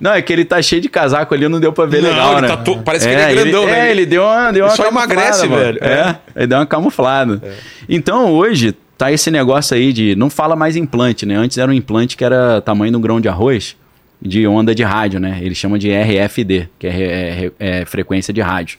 Não, 0.00 0.12
é 0.12 0.20
que 0.20 0.32
ele 0.32 0.44
tá 0.44 0.60
cheio 0.60 0.82
de 0.82 0.88
casaco 0.90 1.32
ali, 1.34 1.48
não 1.48 1.58
deu 1.58 1.72
pra 1.72 1.86
ver 1.86 2.02
Não, 2.02 2.10
legal, 2.10 2.32
ele 2.32 2.40
né? 2.42 2.48
tá 2.48 2.56
to- 2.58 2.82
parece 2.84 3.08
que 3.08 3.14
ele 3.14 3.22
é 3.22 3.34
grandão, 3.34 3.62
ele, 3.62 3.72
né? 3.72 3.88
É, 3.88 3.90
ele 3.90 4.06
deu 4.06 4.22
uma, 4.24 4.50
deu 4.52 4.64
uma 4.66 4.70
Ele 4.70 4.76
só 4.76 4.86
emagrece, 4.88 5.46
mano. 5.48 5.62
velho. 5.62 5.78
É, 5.82 6.16
ele 6.36 6.46
deu 6.48 6.58
uma 6.58 6.66
camuflada. 6.66 7.40
Então, 7.88 8.30
hoje, 8.32 8.74
tá 8.98 9.10
esse 9.10 9.30
negócio 9.30 9.74
aí 9.76 9.92
de... 9.92 10.14
Não 10.16 10.28
fala 10.30 10.54
mais 10.54 10.76
implante, 10.76 11.24
né? 11.26 11.34
Antes 11.36 11.56
era 11.58 11.70
um 11.70 11.74
implante 11.74 12.16
que 12.16 12.24
era 12.24 12.60
tamanho 12.60 12.90
de 12.92 12.96
um 12.98 13.00
grão 13.00 13.20
de 13.20 13.28
arroz, 13.28 13.76
de 14.24 14.46
onda 14.46 14.74
de 14.74 14.82
rádio, 14.82 15.20
né? 15.20 15.38
Ele 15.42 15.54
chama 15.54 15.78
de 15.78 15.90
RFD, 15.90 16.68
que 16.78 16.86
é, 16.86 16.90
é- 16.98 17.52
é 17.80 17.84
frequência 17.84 18.32
de 18.32 18.40
rádio. 18.40 18.78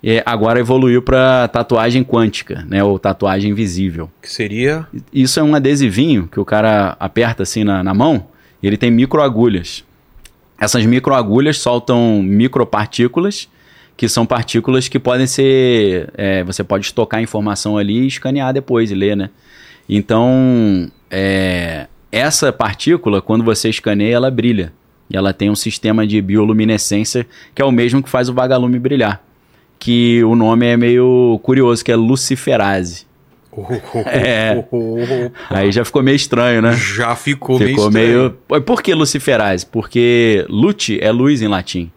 E 0.00 0.22
agora 0.24 0.60
evoluiu 0.60 1.02
pra 1.02 1.48
tatuagem 1.48 2.04
quântica, 2.04 2.64
né? 2.68 2.84
Ou 2.84 2.98
tatuagem 2.98 3.52
visível. 3.52 4.08
Que 4.22 4.30
seria. 4.30 4.86
Isso 5.12 5.40
é 5.40 5.42
um 5.42 5.54
adesivinho 5.56 6.28
que 6.30 6.38
o 6.38 6.44
cara 6.44 6.96
aperta 7.00 7.42
assim 7.42 7.64
na, 7.64 7.82
na 7.82 7.92
mão 7.92 8.28
e 8.62 8.66
ele 8.68 8.76
tem 8.76 8.90
microagulhas. 8.92 9.84
Essas 10.60 10.84
microagulhas 10.86 11.58
soltam 11.58 12.22
micropartículas, 12.22 13.48
que 13.96 14.08
são 14.08 14.24
partículas 14.24 14.86
que 14.86 14.98
podem 15.00 15.26
ser. 15.26 16.08
é, 16.16 16.44
você 16.44 16.62
pode 16.62 16.86
estocar 16.86 17.20
informação 17.20 17.76
ali 17.76 18.02
e 18.02 18.06
escanear 18.06 18.52
depois 18.52 18.92
e 18.92 18.94
ler, 18.94 19.16
né? 19.16 19.30
Então, 19.88 20.88
é, 21.10 21.86
essa 22.10 22.52
partícula, 22.52 23.20
quando 23.20 23.44
você 23.44 23.68
escaneia, 23.68 24.14
ela 24.14 24.30
brilha. 24.30 24.72
E 25.10 25.16
ela 25.16 25.32
tem 25.32 25.50
um 25.50 25.54
sistema 25.54 26.06
de 26.06 26.20
bioluminescência 26.20 27.26
que 27.54 27.62
é 27.62 27.64
o 27.64 27.72
mesmo 27.72 28.02
que 28.02 28.08
faz 28.10 28.28
o 28.28 28.34
vagalume 28.34 28.78
brilhar. 28.78 29.22
Que 29.78 30.22
o 30.24 30.34
nome 30.34 30.66
é 30.66 30.76
meio 30.76 31.38
curioso, 31.42 31.84
que 31.84 31.92
é 31.92 31.96
luciferase. 31.96 33.06
É. 34.06 34.64
Aí 35.50 35.72
já 35.72 35.84
ficou 35.84 36.02
meio 36.02 36.14
estranho, 36.14 36.62
né? 36.62 36.76
Já 36.76 37.16
ficou, 37.16 37.58
Ficou 37.58 37.90
meio. 37.90 38.06
meio. 38.06 38.26
estranho. 38.26 38.38
Pô, 38.46 38.60
Por 38.60 38.82
que 38.82 38.94
luciferase? 38.94 39.66
Porque 39.66 40.46
lute 40.48 40.98
é 41.02 41.10
luz 41.10 41.42
em 41.42 41.48
latim. 41.48 41.90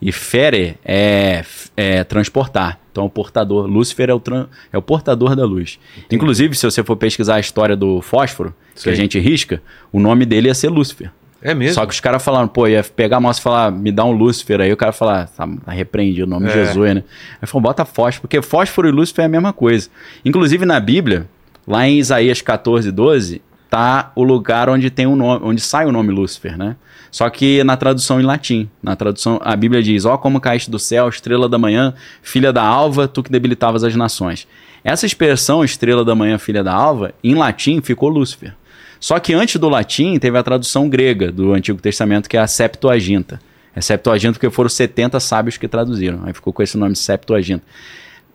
E 0.00 0.12
fere 0.12 0.76
é, 0.84 1.44
é 1.76 2.04
transportar. 2.04 2.78
Então, 2.94 3.06
o 3.06 3.10
portador. 3.10 3.66
Lúcifer 3.66 4.08
é 4.08 4.14
o, 4.14 4.20
tran- 4.20 4.46
é 4.72 4.78
o 4.78 4.82
portador 4.82 5.34
da 5.34 5.44
luz. 5.44 5.80
Inclusive, 6.12 6.54
se 6.54 6.64
você 6.64 6.84
for 6.84 6.94
pesquisar 6.94 7.34
a 7.34 7.40
história 7.40 7.74
do 7.74 8.00
fósforo, 8.00 8.54
que 8.72 8.82
Sim. 8.82 8.90
a 8.90 8.94
gente 8.94 9.18
risca, 9.18 9.60
o 9.92 9.98
nome 9.98 10.24
dele 10.24 10.46
ia 10.46 10.54
ser 10.54 10.68
Lúcifer. 10.68 11.10
É 11.42 11.52
mesmo? 11.54 11.74
Só 11.74 11.84
que 11.84 11.92
os 11.92 11.98
caras 11.98 12.22
falaram, 12.24 12.46
pô, 12.46 12.68
ia 12.68 12.84
pegar 12.84 13.16
a 13.16 13.20
moça 13.20 13.40
e 13.40 13.42
falar, 13.42 13.72
me 13.72 13.90
dá 13.90 14.04
um 14.04 14.12
Lúcifer. 14.12 14.60
Aí 14.60 14.72
o 14.72 14.76
cara 14.76 14.92
falar, 14.92 15.26
tá, 15.26 15.44
tá 15.64 15.72
repreendido, 15.72 16.24
o 16.24 16.30
nome 16.30 16.46
de 16.46 16.52
É. 16.56 16.66
Jesus, 16.66 16.94
né? 16.94 17.02
Aí 17.42 17.48
falou, 17.48 17.62
bota 17.62 17.84
fósforo, 17.84 18.20
porque 18.22 18.40
fósforo 18.40 18.88
e 18.88 18.92
Lúcifer 18.92 19.24
é 19.24 19.26
a 19.26 19.28
mesma 19.28 19.52
coisa. 19.52 19.88
Inclusive 20.24 20.64
na 20.64 20.78
Bíblia, 20.78 21.28
lá 21.66 21.88
em 21.88 21.98
Isaías 21.98 22.40
14, 22.40 22.92
12, 22.92 23.42
tá 23.74 24.12
o 24.14 24.22
lugar 24.22 24.68
onde 24.68 24.88
tem 24.88 25.04
o 25.04 25.16
nome, 25.16 25.44
onde 25.44 25.60
sai 25.60 25.84
o 25.84 25.90
nome 25.90 26.12
Lúcifer, 26.12 26.56
né? 26.56 26.76
Só 27.10 27.28
que 27.28 27.64
na 27.64 27.76
tradução 27.76 28.20
em 28.20 28.22
latim, 28.22 28.70
na 28.80 28.94
tradução, 28.94 29.40
a 29.42 29.56
Bíblia 29.56 29.82
diz: 29.82 30.04
Ó, 30.04 30.16
como 30.16 30.40
caíste 30.40 30.70
do 30.70 30.78
céu, 30.78 31.08
estrela 31.08 31.48
da 31.48 31.58
manhã, 31.58 31.92
filha 32.22 32.52
da 32.52 32.62
alva, 32.62 33.08
tu 33.08 33.20
que 33.20 33.32
debilitavas 33.32 33.82
as 33.82 33.96
nações. 33.96 34.46
Essa 34.84 35.06
expressão, 35.06 35.64
estrela 35.64 36.04
da 36.04 36.14
manhã, 36.14 36.38
filha 36.38 36.62
da 36.62 36.72
alva, 36.72 37.12
em 37.22 37.34
latim 37.34 37.80
ficou 37.80 38.08
Lúcifer. 38.08 38.54
Só 39.00 39.18
que 39.18 39.34
antes 39.34 39.56
do 39.56 39.68
latim 39.68 40.18
teve 40.20 40.38
a 40.38 40.42
tradução 40.44 40.88
grega 40.88 41.32
do 41.32 41.52
Antigo 41.52 41.80
Testamento, 41.80 42.28
que 42.28 42.36
é 42.36 42.40
a 42.40 42.46
Septuaginta. 42.46 43.40
É 43.74 43.80
Septuaginta 43.80 44.34
porque 44.34 44.50
foram 44.50 44.68
70 44.68 45.18
sábios 45.18 45.56
que 45.56 45.66
traduziram. 45.66 46.20
Aí 46.24 46.32
ficou 46.32 46.52
com 46.52 46.62
esse 46.62 46.78
nome 46.78 46.94
Septuaginta. 46.94 47.64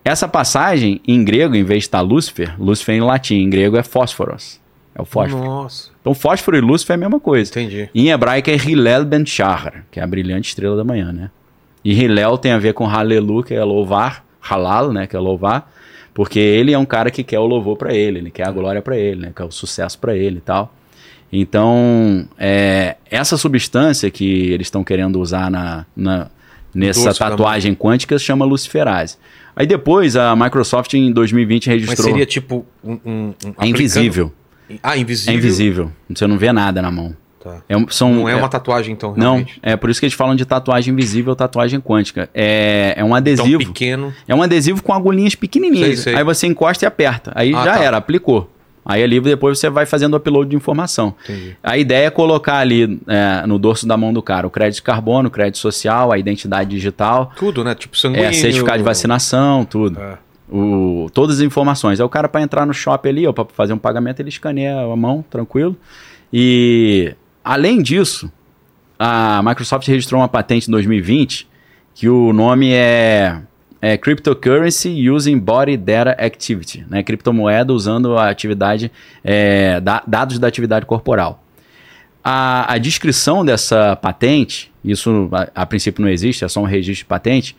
Essa 0.03 0.27
passagem, 0.27 0.99
em 1.07 1.23
grego, 1.23 1.55
em 1.55 1.63
vez 1.63 1.79
de 1.79 1.85
estar 1.85 2.01
Lúcifer, 2.01 2.55
Lúcifer 2.59 2.95
em 2.95 3.01
latim, 3.01 3.35
em 3.35 3.49
grego 3.49 3.77
é 3.77 3.83
fósforos. 3.83 4.59
É 4.95 5.01
o 5.01 5.05
fósforo. 5.05 5.43
Nossa, 5.43 5.89
Então 6.01 6.13
fósforo 6.13 6.57
e 6.57 6.61
Lúcifer 6.61 6.93
é 6.93 6.97
a 6.97 6.99
mesma 6.99 7.19
coisa. 7.19 7.49
entendi. 7.51 7.89
Em 7.93 8.09
hebraico 8.09 8.49
é 8.49 8.55
Hillel 8.55 9.05
ben 9.05 9.25
Shahar, 9.25 9.85
que 9.91 9.99
é 9.99 10.03
a 10.03 10.07
brilhante 10.07 10.49
estrela 10.49 10.75
da 10.75 10.83
manhã, 10.83 11.11
né? 11.11 11.29
E 11.85 11.93
Hillel 11.93 12.37
tem 12.37 12.51
a 12.51 12.57
ver 12.57 12.73
com 12.73 12.85
Halelu, 12.87 13.43
que 13.43 13.53
é 13.53 13.63
louvar, 13.63 14.25
Halal, 14.41 14.91
né, 14.91 15.07
que 15.07 15.15
é 15.15 15.19
louvar, 15.19 15.71
porque 16.13 16.39
ele 16.39 16.73
é 16.73 16.77
um 16.77 16.85
cara 16.85 17.09
que 17.09 17.23
quer 17.23 17.39
o 17.39 17.45
louvor 17.45 17.77
para 17.77 17.93
ele, 17.93 18.19
ele 18.19 18.31
quer 18.31 18.47
a 18.47 18.51
glória 18.51 18.81
para 18.81 18.97
ele, 18.97 19.21
né, 19.21 19.31
quer 19.33 19.43
o 19.45 19.51
sucesso 19.51 19.97
para 19.99 20.15
ele 20.15 20.37
e 20.37 20.41
tal. 20.41 20.73
Então, 21.31 22.27
é, 22.37 22.97
essa 23.09 23.37
substância 23.37 24.09
que 24.11 24.51
eles 24.51 24.67
estão 24.67 24.83
querendo 24.83 25.19
usar 25.21 25.49
na, 25.49 25.85
na- 25.95 26.27
nessa 26.73 27.05
da 27.05 27.13
tatuagem 27.13 27.73
quântica 27.75 28.17
se 28.19 28.25
chama 28.25 28.43
luciferase. 28.45 29.17
Aí 29.55 29.65
depois 29.67 30.15
a 30.15 30.35
Microsoft 30.35 30.93
em 30.93 31.11
2020 31.11 31.67
Mas 31.67 31.73
registrou. 31.81 32.07
seria 32.07 32.25
tipo 32.25 32.65
um. 32.83 32.93
um, 33.05 33.33
um 33.45 33.53
é 33.61 33.67
invisível. 33.67 34.31
Ah, 34.83 34.95
É 34.95 34.99
invisível. 34.99 35.33
invisível. 35.35 35.91
Você 36.13 36.27
não 36.27 36.37
vê 36.37 36.51
nada 36.51 36.81
na 36.81 36.91
mão. 36.91 37.15
Tá. 37.41 37.57
É 37.69 37.75
são, 37.89 38.13
Não 38.15 38.29
é 38.29 38.35
uma 38.35 38.49
tatuagem, 38.49 38.91
então, 38.93 39.13
Não, 39.15 39.35
realmente. 39.35 39.59
é 39.63 39.77
por 39.77 39.89
isso 39.89 39.99
que 39.99 40.05
eles 40.05 40.13
falam 40.13 40.35
de 40.35 40.45
tatuagem 40.45 40.91
invisível, 40.93 41.33
tatuagem 41.35 41.79
quântica. 41.79 42.29
É, 42.33 42.93
é 42.97 43.03
um 43.03 43.07
Tão 43.09 43.15
adesivo. 43.15 43.59
pequeno. 43.59 44.13
É 44.27 44.35
um 44.35 44.41
adesivo 44.43 44.83
com 44.83 44.93
agulhinhas 44.93 45.35
pequenininhas. 45.35 45.99
Sei, 45.99 46.13
sei. 46.13 46.15
Aí 46.15 46.23
você 46.23 46.47
encosta 46.47 46.83
e 46.83 46.87
aperta. 46.87 47.31
Aí 47.33 47.53
Ah, 47.55 47.63
já 47.63 47.73
tá. 47.77 47.83
era, 47.83 47.97
aplicou. 47.97 48.49
Aí 48.85 49.03
ali 49.03 49.19
depois 49.21 49.57
você 49.59 49.69
vai 49.69 49.85
fazendo 49.85 50.15
o 50.15 50.17
upload 50.17 50.49
de 50.49 50.55
informação. 50.55 51.13
Entendi. 51.23 51.55
A 51.63 51.77
ideia 51.77 52.07
é 52.07 52.09
colocar 52.09 52.57
ali 52.57 52.99
é, 53.07 53.45
no 53.45 53.57
dorso 53.59 53.87
da 53.87 53.95
mão 53.95 54.11
do 54.11 54.21
cara 54.21 54.47
o 54.47 54.49
crédito 54.49 54.77
de 54.77 54.81
carbono, 54.83 55.27
o 55.27 55.31
crédito 55.31 55.59
social, 55.59 56.11
a 56.11 56.17
identidade 56.17 56.69
digital, 56.71 57.31
Tudo, 57.37 57.63
né? 57.63 57.73
Tipo 57.75 57.95
sanguíneo. 57.97 58.25
é, 58.27 58.33
certificado 58.33 58.79
de 58.79 58.83
vacinação, 58.83 59.63
tudo. 59.63 59.99
É. 59.99 60.17
O, 60.51 61.09
todas 61.13 61.37
as 61.37 61.41
informações. 61.41 61.99
Aí 61.99 62.05
o 62.05 62.09
cara 62.09 62.27
para 62.27 62.41
entrar 62.41 62.65
no 62.65 62.73
shopping 62.73 63.09
ali, 63.09 63.33
para 63.33 63.45
fazer 63.53 63.73
um 63.73 63.77
pagamento, 63.77 64.19
ele 64.19 64.29
escaneia 64.29 64.79
a 64.79 64.95
mão, 64.95 65.23
tranquilo. 65.29 65.77
E 66.33 67.13
além 67.43 67.81
disso, 67.81 68.31
a 68.97 69.41
Microsoft 69.43 69.87
registrou 69.87 70.19
uma 70.21 70.27
patente 70.27 70.67
em 70.67 70.71
2020 70.71 71.47
que 71.93 72.07
o 72.09 72.31
nome 72.33 72.71
é, 72.71 73.41
é 73.81 73.97
Cryptocurrency 73.97 75.09
Using 75.09 75.37
Body 75.37 75.75
Data 75.77 76.11
Activity, 76.11 76.85
né? 76.89 77.03
Criptomoeda 77.03 77.73
usando 77.73 78.17
a 78.17 78.29
atividade, 78.29 78.91
é, 79.23 79.79
da- 79.81 80.01
dados 80.07 80.39
da 80.39 80.47
atividade 80.47 80.85
corporal. 80.85 81.43
A, 82.23 82.73
a 82.73 82.77
descrição 82.77 83.43
dessa 83.45 83.95
patente, 83.95 84.71
isso 84.83 85.29
a, 85.31 85.63
a 85.63 85.65
princípio 85.65 86.01
não 86.01 86.09
existe, 86.09 86.43
é 86.43 86.47
só 86.47 86.61
um 86.61 86.65
registro 86.65 87.03
de 87.03 87.05
patente, 87.05 87.55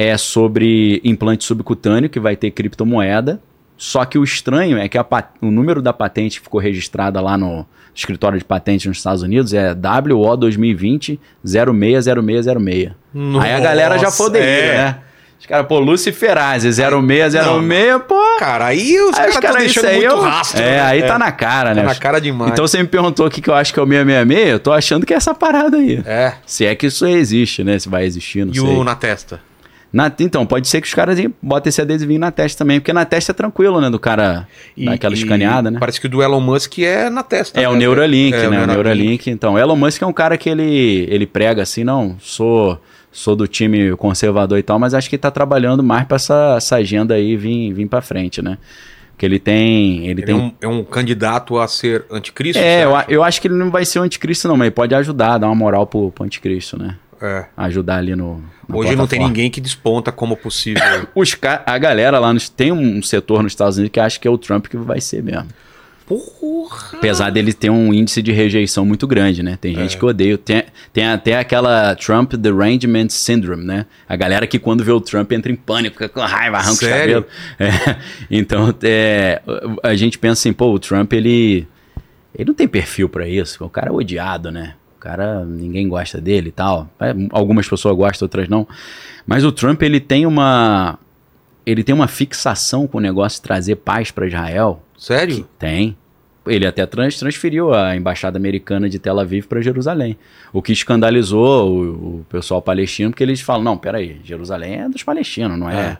é 0.00 0.16
sobre 0.16 1.00
implante 1.02 1.42
subcutâneo, 1.44 2.08
que 2.08 2.20
vai 2.20 2.36
ter 2.36 2.52
criptomoeda. 2.52 3.40
Só 3.76 4.04
que 4.04 4.16
o 4.16 4.22
estranho 4.22 4.78
é 4.78 4.88
que 4.88 4.96
o 5.42 5.50
número 5.50 5.82
da 5.82 5.92
patente 5.92 6.38
que 6.38 6.44
ficou 6.44 6.60
registrada 6.60 7.20
lá 7.20 7.36
no 7.36 7.66
escritório 7.92 8.38
de 8.38 8.44
patentes 8.44 8.86
nos 8.86 8.98
Estados 8.98 9.22
Unidos 9.22 9.52
é 9.52 9.74
WO 9.74 10.36
2020 10.36 11.18
060606. 11.44 12.92
Aí 13.42 13.52
a 13.52 13.60
galera 13.60 13.98
já 13.98 14.10
foi 14.10 14.28
Nossa, 14.30 14.38
é. 14.38 14.76
né? 14.76 14.98
Os 15.40 15.46
caras, 15.46 15.66
pô, 15.68 15.78
Luciferase, 15.78 16.72
06, 16.72 17.32
06, 17.32 18.02
pô. 18.08 18.20
Cara, 18.40 18.66
aí 18.66 19.00
os 19.00 19.16
caras 19.16 19.34
estão 19.36 19.50
isso 19.50 19.58
deixando 19.58 19.86
aí 19.86 19.96
muito 19.98 20.10
eu- 20.12 20.20
rastro. 20.20 20.60
É, 20.62 20.64
né? 20.66 20.80
aí 20.80 21.02
tá 21.04 21.18
na 21.18 21.30
cara, 21.32 21.74
né? 21.74 21.82
Tá 21.82 21.88
na 21.88 21.94
cara 21.94 22.20
demais. 22.20 22.52
Então 22.52 22.66
você 22.66 22.78
me 22.82 22.88
perguntou 22.88 23.26
o 23.26 23.30
que, 23.30 23.40
que 23.40 23.48
eu 23.50 23.54
acho 23.54 23.72
que 23.72 23.78
é 23.78 23.82
o 23.82 23.86
666, 23.86 24.48
eu 24.50 24.58
tô 24.60 24.72
achando 24.72 25.06
que 25.06 25.14
é 25.14 25.16
essa 25.16 25.34
parada 25.34 25.76
aí. 25.76 26.02
É. 26.04 26.34
Se 26.44 26.64
é 26.66 26.74
que 26.74 26.86
isso 26.86 27.06
existe, 27.06 27.62
né? 27.64 27.78
Se 27.78 27.88
vai 27.88 28.04
existir, 28.04 28.44
não 28.44 28.52
E 28.52 28.56
sei. 28.58 28.64
o 28.68 28.82
na 28.84 28.94
testa? 28.96 29.40
Na- 29.92 30.12
então, 30.20 30.44
pode 30.44 30.68
ser 30.68 30.80
que 30.82 30.86
os 30.86 30.92
caras 30.94 31.18
botem 31.42 31.70
esse 31.70 31.80
adesivinho 31.80 32.20
na 32.20 32.30
testa 32.30 32.58
também, 32.64 32.78
porque 32.78 32.92
na 32.92 33.04
testa 33.06 33.32
é 33.32 33.34
tranquilo, 33.34 33.80
né? 33.80 33.88
Do 33.88 33.98
cara 33.98 34.46
E- 34.76 34.84
dar 34.84 34.92
aquela 34.92 35.14
e 35.14 35.18
escaneada, 35.18 35.70
né? 35.70 35.78
Parece 35.80 35.98
que 36.00 36.06
o 36.06 36.10
do 36.10 36.22
Elon 36.22 36.40
Musk 36.40 36.78
é 36.80 37.08
na 37.08 37.22
testa. 37.22 37.58
É 37.60 37.66
o 37.68 37.72
né? 37.72 37.78
Neuralink, 37.78 38.36
É, 38.36 38.50
né? 38.50 38.62
O 38.62 38.66
Neuralink. 38.66 39.30
Então, 39.30 39.58
Elon 39.58 39.76
Musk 39.76 40.02
é 40.02 40.06
um 40.06 40.12
cara 40.12 40.36
que 40.36 40.48
ele, 40.50 41.06
ele 41.08 41.26
prega 41.26 41.62
assim, 41.62 41.84
não, 41.84 42.16
sou 42.20 42.78
sou 43.10 43.34
do 43.34 43.48
time 43.48 43.96
conservador 43.96 44.58
e 44.58 44.62
tal, 44.62 44.78
mas 44.78 44.92
acho 44.94 45.08
que 45.08 45.16
tá 45.16 45.30
trabalhando 45.30 45.82
mais 45.82 46.04
para 46.06 46.16
essa, 46.16 46.54
essa 46.58 46.76
agenda 46.76 47.14
aí 47.14 47.36
vir, 47.36 47.72
vir 47.72 47.86
para 47.88 48.02
frente, 48.02 48.42
né? 48.42 48.58
Porque 49.12 49.24
ele 49.26 49.38
tem... 49.40 50.00
Ele, 50.06 50.10
Ele 50.20 50.22
tem 50.22 50.34
é, 50.34 50.38
um, 50.38 50.52
é 50.60 50.68
um 50.68 50.84
candidato 50.84 51.58
a 51.58 51.66
ser 51.66 52.04
anticristo? 52.10 52.62
É, 52.62 52.84
eu, 52.84 52.90
eu 53.08 53.24
acho 53.24 53.40
que 53.40 53.48
ele 53.48 53.54
não 53.54 53.70
vai 53.70 53.84
ser 53.84 53.98
o 53.98 54.02
anticristo 54.02 54.46
não, 54.46 54.56
mas 54.56 54.66
ele 54.66 54.74
pode 54.74 54.94
ajudar, 54.94 55.38
dar 55.38 55.46
uma 55.48 55.54
moral 55.56 55.86
pro, 55.86 56.12
pro 56.12 56.22
anticristo, 56.24 56.78
né? 56.78 56.94
É. 57.20 57.46
Ajudar 57.56 57.96
ali 57.98 58.14
no... 58.14 58.42
Hoje 58.72 58.94
não 58.94 59.06
tem 59.06 59.18
ninguém 59.18 59.50
que 59.50 59.60
desponta 59.60 60.12
como 60.12 60.36
possível. 60.36 60.82
Os 61.14 61.36
a 61.66 61.78
galera 61.78 62.18
lá 62.18 62.32
nos, 62.32 62.48
tem 62.48 62.70
um 62.70 63.02
setor 63.02 63.42
nos 63.42 63.52
Estados 63.52 63.76
Unidos 63.78 63.92
que 63.92 63.98
acha 64.00 64.20
que 64.20 64.28
é 64.28 64.30
o 64.30 64.36
Trump 64.38 64.66
que 64.66 64.76
vai 64.76 65.00
ser 65.00 65.22
mesmo. 65.22 65.46
Porra! 66.06 66.90
Apesar 66.94 67.28
dele 67.30 67.52
ter 67.52 67.68
um 67.68 67.92
índice 67.92 68.22
de 68.22 68.32
rejeição 68.32 68.84
muito 68.86 69.06
grande, 69.06 69.42
né? 69.42 69.58
Tem 69.60 69.74
É. 69.76 69.80
gente 69.80 69.98
que 69.98 70.04
odeia. 70.04 70.38
Tem, 70.38 70.64
tem 70.90 71.06
até 71.06 71.38
aquela 71.38 71.94
Trump 71.96 72.32
Derangement 72.32 73.10
Syndrome, 73.10 73.62
né? 73.64 73.84
A 74.08 74.16
galera 74.16 74.46
que 74.46 74.58
quando 74.58 74.82
vê 74.82 74.90
o 74.90 75.00
Trump 75.02 75.30
entra 75.32 75.52
em 75.52 75.56
pânico, 75.56 75.96
fica 75.96 76.08
com 76.08 76.20
raiva, 76.20 76.56
arranca 76.56 76.76
Sério? 76.76 77.26
os 77.28 77.56
cabelos. 77.58 77.84
É. 77.88 77.96
Então, 78.30 78.74
é, 78.82 79.42
a 79.82 79.94
gente 79.94 80.18
pensa 80.18 80.40
assim, 80.40 80.52
pô, 80.52 80.72
o 80.72 80.78
Trump, 80.78 81.12
ele, 81.12 81.66
ele 82.34 82.46
não 82.46 82.54
tem 82.54 82.66
perfil 82.66 83.08
pra 83.10 83.28
isso. 83.28 83.62
O 83.62 83.68
cara 83.68 83.88
é 83.88 83.92
odiado, 83.92 84.50
né? 84.50 84.74
O 84.98 85.00
cara, 85.00 85.44
ninguém 85.44 85.88
gosta 85.88 86.20
dele 86.20 86.48
e 86.48 86.52
tal. 86.52 86.90
É, 86.98 87.14
Algumas 87.30 87.68
pessoas 87.68 87.96
gostam, 87.96 88.26
outras 88.26 88.48
não. 88.48 88.66
Mas 89.24 89.44
o 89.44 89.52
Trump, 89.52 89.80
ele 89.82 90.00
tem 90.00 90.26
uma... 90.26 90.98
Ele 91.64 91.84
tem 91.84 91.94
uma 91.94 92.08
fixação 92.08 92.86
com 92.86 92.98
o 92.98 93.00
negócio 93.00 93.38
de 93.38 93.42
trazer 93.42 93.76
paz 93.76 94.10
pra 94.10 94.26
Israel. 94.26 94.82
Sério? 94.98 95.46
Tem. 95.58 95.96
Ele 96.46 96.66
até 96.66 96.84
trans- 96.86 97.18
transferiu 97.18 97.74
a 97.74 97.94
embaixada 97.94 98.38
americana 98.38 98.88
de 98.88 98.98
Tel 98.98 99.20
Aviv 99.20 99.46
para 99.46 99.60
Jerusalém. 99.60 100.16
O 100.52 100.62
que 100.62 100.72
escandalizou 100.72 101.70
o, 101.70 101.82
o 102.20 102.26
pessoal 102.28 102.60
palestino, 102.62 103.10
porque 103.10 103.22
eles 103.22 103.40
falam: 103.42 103.62
não, 103.62 103.76
peraí, 103.76 104.18
Jerusalém 104.24 104.80
é 104.80 104.88
dos 104.88 105.02
palestinos, 105.04 105.58
não 105.58 105.68
é? 105.70 105.74
É. 105.92 105.98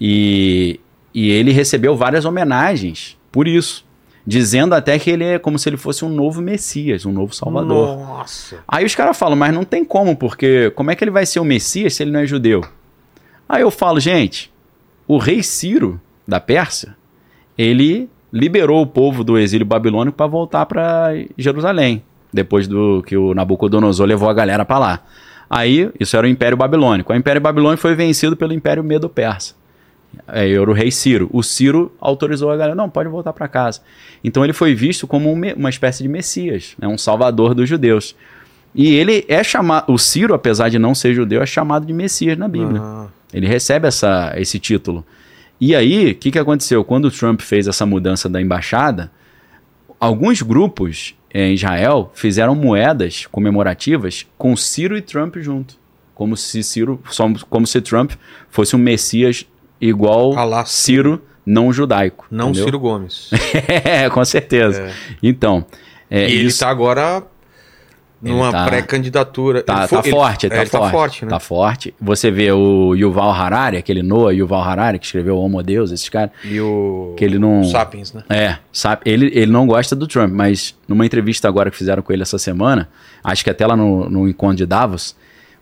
E, 0.00 0.80
e 1.14 1.30
ele 1.30 1.52
recebeu 1.52 1.96
várias 1.96 2.24
homenagens 2.24 3.16
por 3.30 3.46
isso, 3.46 3.84
dizendo 4.26 4.74
até 4.74 4.98
que 4.98 5.10
ele 5.10 5.24
é 5.24 5.38
como 5.38 5.58
se 5.58 5.68
ele 5.68 5.76
fosse 5.76 6.04
um 6.04 6.08
novo 6.08 6.42
Messias, 6.42 7.06
um 7.06 7.12
novo 7.12 7.34
Salvador. 7.34 7.96
Nossa. 7.96 8.58
Aí 8.66 8.84
os 8.84 8.94
caras 8.94 9.16
falam, 9.16 9.36
mas 9.36 9.54
não 9.54 9.64
tem 9.64 9.84
como, 9.84 10.16
porque 10.16 10.70
como 10.70 10.90
é 10.90 10.94
que 10.94 11.02
ele 11.02 11.10
vai 11.10 11.24
ser 11.24 11.40
o 11.40 11.44
Messias 11.44 11.94
se 11.94 12.02
ele 12.02 12.10
não 12.10 12.20
é 12.20 12.26
judeu? 12.26 12.62
Aí 13.48 13.62
eu 13.62 13.70
falo, 13.70 13.98
gente, 13.98 14.52
o 15.06 15.16
rei 15.16 15.42
Ciro, 15.42 16.00
da 16.26 16.38
Pérsia, 16.38 16.94
ele 17.56 18.10
liberou 18.30 18.82
o 18.82 18.86
povo 18.86 19.24
do 19.24 19.38
exílio 19.38 19.66
babilônico 19.66 20.16
para 20.16 20.26
voltar 20.26 20.66
para 20.66 21.12
Jerusalém, 21.36 22.02
depois 22.30 22.68
do 22.68 23.02
que 23.06 23.16
o 23.16 23.32
Nabucodonosor 23.32 24.06
levou 24.06 24.28
a 24.28 24.34
galera 24.34 24.64
para 24.64 24.78
lá. 24.78 25.02
Aí, 25.48 25.90
isso 25.98 26.14
era 26.14 26.26
o 26.26 26.30
Império 26.30 26.58
Babilônico. 26.58 27.10
O 27.10 27.16
Império 27.16 27.40
Babilônico 27.40 27.80
foi 27.80 27.94
vencido 27.94 28.36
pelo 28.36 28.52
Império 28.52 28.84
Medo-Persa. 28.84 29.54
Era 30.26 30.70
o 30.70 30.74
rei 30.74 30.90
Ciro. 30.90 31.28
O 31.32 31.42
Ciro 31.42 31.92
autorizou 32.00 32.50
a 32.50 32.56
galera, 32.56 32.74
não, 32.74 32.88
pode 32.88 33.08
voltar 33.08 33.32
para 33.32 33.48
casa. 33.48 33.80
Então 34.22 34.44
ele 34.44 34.52
foi 34.52 34.74
visto 34.74 35.06
como 35.06 35.32
um 35.32 35.52
uma 35.56 35.70
espécie 35.70 36.02
de 36.02 36.08
Messias, 36.08 36.74
né, 36.78 36.86
um 36.88 36.98
salvador 36.98 37.54
dos 37.54 37.68
judeus. 37.68 38.14
E 38.74 38.94
ele 38.94 39.24
é 39.28 39.42
chamado, 39.42 39.92
o 39.92 39.98
Ciro, 39.98 40.34
apesar 40.34 40.68
de 40.68 40.78
não 40.78 40.94
ser 40.94 41.14
judeu, 41.14 41.42
é 41.42 41.46
chamado 41.46 41.86
de 41.86 41.92
Messias 41.92 42.36
na 42.36 42.46
Bíblia. 42.46 42.80
Ah, 42.80 43.06
Ele 43.32 43.46
recebe 43.46 43.88
essa, 43.88 44.32
esse 44.36 44.58
título. 44.58 45.04
E 45.60 45.74
aí, 45.74 46.12
o 46.12 46.14
que, 46.14 46.30
que 46.30 46.38
aconteceu? 46.38 46.84
Quando 46.84 47.06
o 47.06 47.10
Trump 47.10 47.40
fez 47.40 47.66
essa 47.66 47.84
mudança 47.84 48.28
da 48.28 48.40
embaixada, 48.40 49.10
alguns 49.98 50.42
grupos 50.42 51.14
em 51.32 51.54
Israel 51.54 52.10
fizeram 52.14 52.54
moedas 52.54 53.26
comemorativas 53.26 54.26
com 54.36 54.56
Ciro 54.56 54.96
e 54.96 55.02
Trump 55.02 55.36
junto. 55.38 55.74
Como 56.14 56.36
se 56.36 56.62
Ciro, 56.62 57.00
como 57.48 57.66
se 57.66 57.80
Trump 57.80 58.12
fosse 58.50 58.76
um 58.76 58.78
Messias 58.78 59.46
igual 59.80 60.36
Alá 60.38 60.64
Ciro 60.64 61.22
não 61.44 61.72
judaico. 61.72 62.26
não 62.30 62.48
entendeu? 62.50 62.64
Ciro 62.64 62.78
Gomes. 62.78 63.30
é, 63.84 64.08
com 64.10 64.24
certeza. 64.24 64.82
É. 64.82 64.92
Então, 65.22 65.64
é, 66.10 66.28
e 66.28 66.32
ele 66.34 66.44
isso 66.48 66.60
tá 66.60 66.68
agora 66.68 67.22
numa 68.20 68.50
tá- 68.50 68.66
pré-candidatura. 68.66 69.62
tá, 69.62 69.86
tá 69.86 70.00
ele- 70.00 70.10
forte, 70.10 70.46
é, 70.46 70.48
tá, 70.48 70.56
forte, 70.56 70.70
tá 70.70 70.90
forte, 70.90 71.24
né? 71.24 71.30
Tá 71.30 71.38
forte. 71.40 71.94
Você 72.00 72.30
vê 72.30 72.50
o 72.50 72.94
Yuval 72.94 73.30
Harari, 73.30 73.76
aquele 73.76 74.02
Noah 74.02 74.32
Yuval 74.34 74.60
Harari 74.62 74.98
que 74.98 75.06
escreveu 75.06 75.38
Homo 75.38 75.62
Deus, 75.62 75.90
esses 75.92 76.08
caras. 76.08 76.30
E 76.44 76.60
o. 76.60 77.14
Que 77.16 77.24
ele 77.24 77.38
não- 77.38 77.60
o 77.60 77.64
Sapiens, 77.64 78.12
né? 78.12 78.24
É, 78.28 78.56
sabe, 78.72 79.02
ele, 79.04 79.26
ele 79.32 79.50
não 79.52 79.66
gosta 79.66 79.94
do 79.94 80.06
Trump, 80.06 80.32
mas 80.32 80.76
numa 80.88 81.06
entrevista 81.06 81.46
agora 81.48 81.70
que 81.70 81.76
fizeram 81.76 82.02
com 82.02 82.12
ele 82.12 82.22
essa 82.22 82.38
semana, 82.38 82.88
acho 83.22 83.44
que 83.44 83.50
até 83.50 83.66
lá 83.66 83.76
no, 83.76 84.10
no 84.10 84.28
encontro 84.28 84.56
de 84.56 84.66
Davos, 84.66 85.16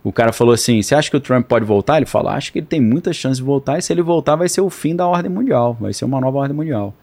o 0.09 0.13
cara 0.13 0.33
falou 0.33 0.55
assim: 0.55 0.81
você 0.83 0.95
acha 0.95 1.11
que 1.11 1.17
o 1.17 1.21
Trump 1.21 1.47
pode 1.47 1.65
voltar? 1.65 1.97
Ele 1.97 2.07
falou: 2.07 2.31
acho 2.31 2.53
que 2.53 2.59
ele 2.61 2.67
tem 2.67 2.81
muitas 2.81 3.17
chances 3.17 3.39
de 3.39 3.45
voltar, 3.45 3.79
e 3.79 3.83
se 3.83 3.93
ele 3.93 4.03
voltar, 4.03 4.37
vai 4.37 4.49
ser 4.49 4.61
o 4.61 4.71
fim 4.71 4.95
da 4.95 5.07
ordem 5.07 5.31
mundial, 5.31 5.77
vai 5.81 5.93
ser 5.93 6.05
uma 6.05 6.21
nova 6.21 6.39
ordem 6.39 6.57
mundial. 6.57 6.95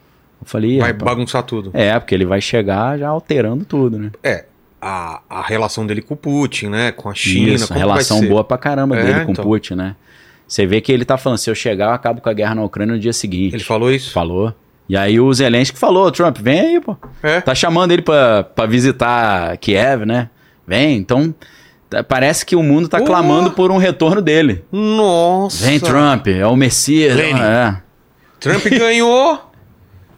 Eu 0.42 0.48
falei, 0.48 0.72
"Ih, 0.78 0.80
Vai 0.80 0.92
rapaz." 0.92 1.12
bagunçar 1.12 1.44
tudo. 1.44 1.72
é, 1.74 1.98
porque 2.00 2.14
ele 2.14 2.26
vai 2.26 2.42
chegar 2.42 2.98
já 3.00 3.08
alterando 3.10 3.66
tudo, 3.66 3.98
né? 3.98 4.12
É. 4.24 4.46
A, 4.86 5.22
a 5.30 5.42
relação 5.42 5.88
dele 5.88 6.02
com 6.02 6.14
o 6.14 6.18
Putin, 6.18 6.68
né? 6.68 6.92
Com 6.92 7.10
a 7.10 7.14
China. 7.14 7.54
Isso, 7.54 7.68
como 7.70 7.80
relação 7.80 8.20
boa 8.28 8.44
pra 8.44 8.58
caramba 8.58 8.98
É, 8.98 9.04
dele 9.04 9.26
com 9.26 9.32
então. 9.32 9.46
Putin, 9.46 9.76
né? 9.76 9.96
Você 10.46 10.66
vê 10.66 10.82
que 10.82 10.92
ele 10.92 11.06
tá 11.06 11.18
falando, 11.18 11.38
se 11.38 11.50
eu 11.50 11.56
chegar, 11.56 11.86
eu 11.86 11.92
acabo 11.94 12.20
com 12.20 12.28
a 12.30 12.34
guerra 12.34 12.54
na 12.54 12.64
Ucrânia 12.64 12.94
no 12.94 13.00
dia 13.00 13.14
seguinte. 13.14 13.56
Ele 13.56 13.64
falou 13.64 13.90
isso? 13.90 14.12
Falou. 14.12 14.54
E 14.90 14.98
aí 14.98 15.18
o 15.22 15.34
Zelensky 15.34 15.80
falou, 15.80 16.12
Trump, 16.12 16.38
vem 16.40 16.60
aí, 16.60 16.82
pô. 16.82 16.98
É. 17.24 17.40
Tá 17.40 17.56
chamando 17.56 17.94
ele 17.94 18.02
pra, 18.02 18.44
pra 18.44 18.66
visitar 18.66 19.56
Kiev, 19.58 20.06
né? 20.06 20.30
Vem, 20.68 20.98
então 20.98 21.34
parece 22.02 22.46
que 22.46 22.56
o 22.56 22.64
mundo 22.64 22.88
tá 22.88 23.00
Pô. 23.00 23.06
clamando 23.06 23.52
por 23.52 23.70
um 23.70 23.78
retorno 23.78 24.22
dele. 24.22 24.64
Nossa. 24.72 25.66
Vem, 25.66 25.80
Trump, 25.80 26.28
é 26.28 26.48
o 26.48 26.56
Messias. 26.56 27.20
É. 27.20 27.76
Trump 28.40 28.64
ganhou. 28.72 29.40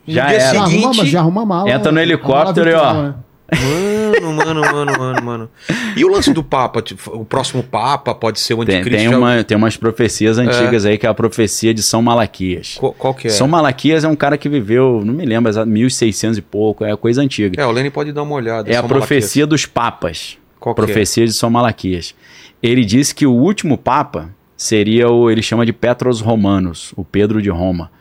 Já. 0.07 0.31
Já 0.37 0.61
arruma, 0.61 0.93
seguinte. 0.93 1.07
já 1.07 1.19
arruma 1.19 1.41
a 1.41 1.45
mala. 1.45 1.69
Entra 1.71 1.91
no 1.91 1.99
a 1.99 2.03
helicóptero 2.03 2.69
e, 2.69 2.73
ó. 2.73 2.93
né? 2.93 3.13
Mano, 4.21 4.33
mano, 4.33 4.61
mano, 4.61 4.91
mano, 4.97 5.23
mano. 5.23 5.49
E 5.95 6.03
o 6.03 6.07
lance 6.09 6.33
do 6.33 6.43
Papa? 6.43 6.81
Tipo, 6.81 7.11
O 7.19 7.25
próximo 7.25 7.61
Papa 7.61 8.13
pode 8.13 8.39
ser 8.39 8.53
o 8.55 8.65
Tem, 8.65 8.77
anticristo? 8.77 9.03
tem, 9.03 9.11
já- 9.11 9.17
uma, 9.17 9.43
tem 9.43 9.55
umas 9.57 9.77
profecias 9.77 10.37
antigas 10.39 10.85
aí, 10.85 10.97
que 10.97 11.05
é 11.05 11.09
a 11.09 11.13
profecia 11.13 11.73
de 11.73 11.83
São 11.83 12.01
Malaquias. 12.01 12.75
Qual, 12.79 12.91
qual 12.93 13.13
que 13.13 13.27
é? 13.27 13.29
São 13.29 13.47
Malaquias 13.47 14.03
é 14.03 14.07
um 14.07 14.15
cara 14.15 14.37
que 14.37 14.49
viveu, 14.49 15.01
não 15.05 15.13
me 15.13 15.25
lembro, 15.25 15.49
exato, 15.49 15.67
1600 15.69 16.37
e 16.37 16.41
pouco, 16.41 16.83
é 16.83 16.95
coisa 16.97 17.21
antiga. 17.21 17.61
É, 17.61 17.65
o 17.65 17.71
Lenny 17.71 17.89
pode 17.91 18.11
dar 18.11 18.23
uma 18.23 18.33
olhada. 18.35 18.69
É 18.69 18.75
a 18.77 18.79
São 18.79 18.87
profecia 18.89 19.45
dos 19.45 19.65
papas. 19.67 20.37
Qual 20.59 20.73
é? 20.73 20.75
profecia 20.75 21.25
de 21.25 21.33
São 21.33 21.49
Malaquias. 21.49 22.15
Ele 22.61 22.83
disse 22.85 23.13
que 23.13 23.25
o 23.27 23.31
último 23.33 23.77
papa 23.77 24.29
seria 24.57 25.09
o, 25.09 25.29
ele 25.29 25.41
chama 25.41 25.65
de 25.65 25.73
Petros 25.73 26.21
Romanos, 26.21 26.93
o 26.95 27.03
Pedro 27.03 27.41
de 27.41 27.49
Roma. 27.49 27.91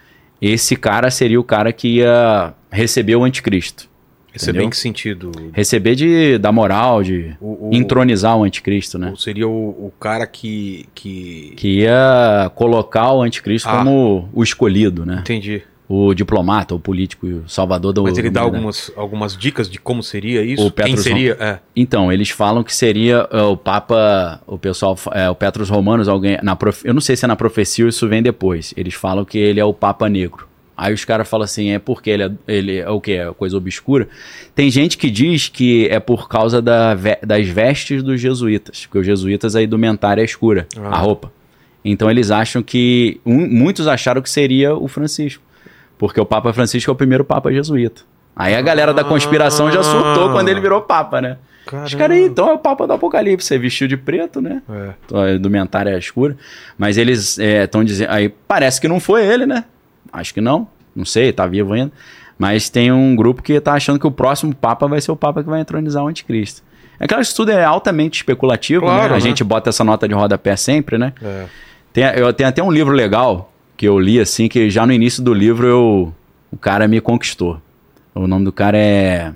Esse 0.40 0.76
cara 0.76 1.10
seria 1.10 1.40
o 1.40 1.44
cara 1.44 1.72
que 1.72 1.96
ia 1.96 2.54
receber 2.70 3.16
o 3.16 3.24
anticristo. 3.24 3.88
Receber 4.32 4.50
entendeu? 4.58 4.66
em 4.66 4.70
que 4.70 4.76
sentido? 4.76 5.30
Receber 5.52 5.94
de, 5.94 6.38
da 6.38 6.50
moral, 6.50 7.04
de 7.04 7.36
O, 7.40 7.68
o- 7.68 7.70
entronizar 7.72 8.36
o 8.36 8.42
anticristo, 8.42 8.98
né? 8.98 9.12
Seria 9.16 9.46
o, 9.46 9.68
o 9.68 9.92
cara 10.00 10.26
que, 10.26 10.86
que... 10.92 11.52
Que 11.56 11.68
ia 11.82 12.50
colocar 12.56 13.12
o 13.12 13.22
anticristo 13.22 13.68
Ah. 13.68 13.78
como 13.78 14.28
o 14.32 14.42
escolhido, 14.42 15.06
né? 15.06 15.18
Entendi. 15.20 15.62
O 15.86 16.14
diplomata, 16.14 16.74
o 16.74 16.80
político, 16.80 17.26
o 17.26 17.48
salvador 17.48 17.92
do 17.92 18.04
Mas 18.04 18.16
ele 18.16 18.30
da 18.30 18.40
dá 18.40 18.46
algumas, 18.46 18.90
algumas 18.96 19.36
dicas 19.36 19.68
de 19.68 19.78
como 19.78 20.02
seria 20.02 20.42
isso? 20.42 20.66
O 20.66 20.70
Quem 20.70 20.86
Petrus 20.86 21.02
seria? 21.04 21.36
É. 21.38 21.58
Então, 21.76 22.10
eles 22.10 22.30
falam 22.30 22.64
que 22.64 22.74
seria 22.74 23.28
é, 23.30 23.42
o 23.42 23.54
Papa, 23.54 24.40
o 24.46 24.56
pessoal, 24.56 24.96
é, 25.12 25.28
o 25.28 25.34
Petrus 25.34 25.68
Romanos, 25.68 26.08
alguém, 26.08 26.38
na 26.42 26.56
profe- 26.56 26.88
eu 26.88 26.94
não 26.94 27.02
sei 27.02 27.16
se 27.16 27.26
é 27.26 27.28
na 27.28 27.36
profecia 27.36 27.84
ou 27.84 27.90
isso 27.90 28.08
vem 28.08 28.22
depois. 28.22 28.72
Eles 28.78 28.94
falam 28.94 29.26
que 29.26 29.36
ele 29.36 29.60
é 29.60 29.64
o 29.64 29.74
Papa 29.74 30.08
Negro. 30.08 30.48
Aí 30.74 30.92
os 30.92 31.04
caras 31.04 31.28
falam 31.28 31.44
assim, 31.44 31.68
é 31.70 31.78
porque 31.78 32.08
ele 32.10 32.22
é, 32.24 32.30
ele 32.48 32.76
é 32.78 32.88
o 32.88 32.98
que? 33.00 33.12
É 33.12 33.30
coisa 33.34 33.54
obscura. 33.56 34.08
Tem 34.54 34.70
gente 34.70 34.96
que 34.98 35.08
diz 35.10 35.48
que 35.48 35.86
é 35.88 36.00
por 36.00 36.28
causa 36.28 36.62
da 36.62 36.94
das 37.22 37.46
vestes 37.46 38.02
dos 38.02 38.20
jesuítas, 38.20 38.86
porque 38.86 38.98
os 39.00 39.06
jesuítas, 39.06 39.54
a 39.54 39.62
indumentária 39.62 40.22
é 40.22 40.24
escura, 40.24 40.66
Ah. 40.78 40.88
a 40.96 40.98
roupa. 40.98 41.30
Então 41.84 42.10
eles 42.10 42.30
acham 42.30 42.60
que, 42.62 43.20
um- 43.24 43.46
muitos 43.46 43.86
acharam 43.86 44.20
que 44.22 44.30
seria 44.30 44.74
o 44.74 44.88
Francisco, 44.88 45.43
porque 46.06 46.20
o 46.20 46.26
Papa 46.26 46.52
Francisco 46.52 46.90
é 46.90 46.92
o 46.92 46.94
primeiro 46.94 47.24
Papa 47.24 47.50
jesuíta. 47.50 48.02
Aí 48.36 48.54
a 48.54 48.60
galera 48.60 48.92
da 48.92 49.02
conspiração 49.02 49.70
já 49.70 49.82
surtou 49.82 50.32
quando 50.32 50.50
ele 50.50 50.60
virou 50.60 50.82
papa, 50.82 51.18
né? 51.18 51.38
Os 51.82 51.94
caras 51.94 52.18
então 52.18 52.50
é 52.50 52.52
o 52.52 52.58
Papa 52.58 52.86
do 52.86 52.92
Apocalipse, 52.92 53.48
você 53.48 53.56
vestiu 53.56 53.88
de 53.88 53.96
preto, 53.96 54.38
né? 54.38 54.60
É. 54.68 55.34
Indumentária 55.34 55.88
é 55.88 55.98
escura. 55.98 56.36
Mas 56.76 56.98
eles 56.98 57.38
estão 57.38 57.82
dizendo. 57.82 58.10
Aí 58.10 58.28
parece 58.28 58.82
que 58.82 58.86
não 58.86 59.00
foi 59.00 59.24
ele, 59.24 59.46
né? 59.46 59.64
Acho 60.12 60.34
que 60.34 60.42
não. 60.42 60.68
Não 60.94 61.06
sei, 61.06 61.32
tá 61.32 61.46
vivo 61.46 61.72
ainda. 61.72 61.90
Mas 62.38 62.68
tem 62.68 62.92
um 62.92 63.16
grupo 63.16 63.42
que 63.42 63.58
tá 63.58 63.72
achando 63.72 63.98
que 63.98 64.06
o 64.06 64.10
próximo 64.10 64.54
Papa 64.54 64.86
vai 64.86 65.00
ser 65.00 65.10
o 65.10 65.16
Papa 65.16 65.42
que 65.42 65.48
vai 65.48 65.62
entronizar 65.62 66.04
o 66.04 66.08
anticristo. 66.08 66.62
É 67.00 67.06
claro 67.06 67.22
que 67.22 67.28
isso 67.28 67.36
tudo 67.36 67.50
é 67.50 67.64
altamente 67.64 68.18
especulativo, 68.18 68.82
Claro, 68.82 69.00
né? 69.00 69.08
A 69.08 69.12
né? 69.12 69.20
gente 69.20 69.42
bota 69.42 69.70
essa 69.70 69.82
nota 69.82 70.06
de 70.06 70.12
rodapé 70.12 70.54
sempre, 70.54 70.98
né? 70.98 71.14
É. 71.22 71.46
Tem, 71.94 72.04
eu 72.16 72.30
tenho 72.34 72.50
até 72.50 72.62
um 72.62 72.70
livro 72.70 72.92
legal 72.92 73.53
que 73.76 73.86
eu 73.86 73.98
li 73.98 74.20
assim, 74.20 74.48
que 74.48 74.70
já 74.70 74.86
no 74.86 74.92
início 74.92 75.22
do 75.22 75.32
livro 75.34 75.66
eu, 75.66 76.14
o 76.50 76.56
cara 76.56 76.86
me 76.88 77.00
conquistou. 77.00 77.60
O 78.14 78.26
nome 78.26 78.44
do 78.44 78.52
cara 78.52 78.76
é, 78.78 79.32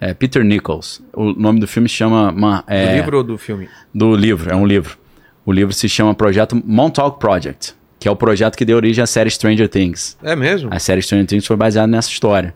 é 0.00 0.14
Peter 0.14 0.44
Nichols. 0.44 1.02
O 1.12 1.32
nome 1.32 1.58
do 1.60 1.66
filme 1.66 1.88
se 1.88 1.96
chama. 1.96 2.30
ma- 2.30 2.60
Do 2.60 2.72
é, 2.72 2.94
livro 2.96 3.16
ou 3.18 3.24
do 3.24 3.36
filme? 3.38 3.68
do 3.94 4.14
livro, 4.14 4.50
é 4.52 4.56
um 4.56 4.66
livro. 4.66 4.96
O 5.44 5.52
livro 5.52 5.74
se 5.74 5.88
chama 5.88 6.14
Projeto 6.14 6.60
Montauk 6.64 7.18
Project, 7.18 7.74
que 7.98 8.06
é 8.06 8.10
o 8.10 8.14
projeto 8.16 8.56
que 8.56 8.64
deu 8.64 8.76
origem 8.76 9.02
à 9.02 9.06
série 9.06 9.28
Stranger 9.30 9.68
Things. 9.68 10.16
É 10.22 10.36
mesmo? 10.36 10.68
A 10.72 10.78
série 10.78 11.02
Stranger 11.02 11.26
Things 11.26 11.44
foi 11.46 11.56
baseada 11.56 11.88
nessa 11.88 12.08
história. 12.08 12.54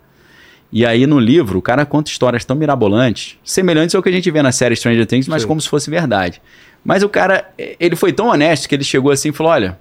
E 0.71 0.85
aí 0.85 1.05
no 1.05 1.19
livro, 1.19 1.59
o 1.59 1.61
cara 1.61 1.85
conta 1.85 2.09
histórias 2.09 2.43
tão 2.45 2.55
mirabolantes, 2.55 3.37
semelhantes 3.43 3.93
ao 3.95 4.01
que 4.03 4.07
a 4.09 4.11
gente 4.11 4.29
vê 4.31 4.41
na 4.41 4.51
série 4.53 4.75
Stranger 4.75 5.05
Things, 5.05 5.27
mas 5.27 5.41
Sim. 5.41 5.47
como 5.49 5.59
se 5.61 5.67
fosse 5.67 5.89
verdade. 5.89 6.41
Mas 6.83 7.03
o 7.03 7.09
cara, 7.09 7.49
ele 7.57 7.95
foi 7.97 8.13
tão 8.13 8.27
honesto 8.27 8.67
que 8.69 8.75
ele 8.75 8.83
chegou 8.85 9.11
assim 9.11 9.29
e 9.29 9.31
falou: 9.33 9.51
Olha, 9.51 9.77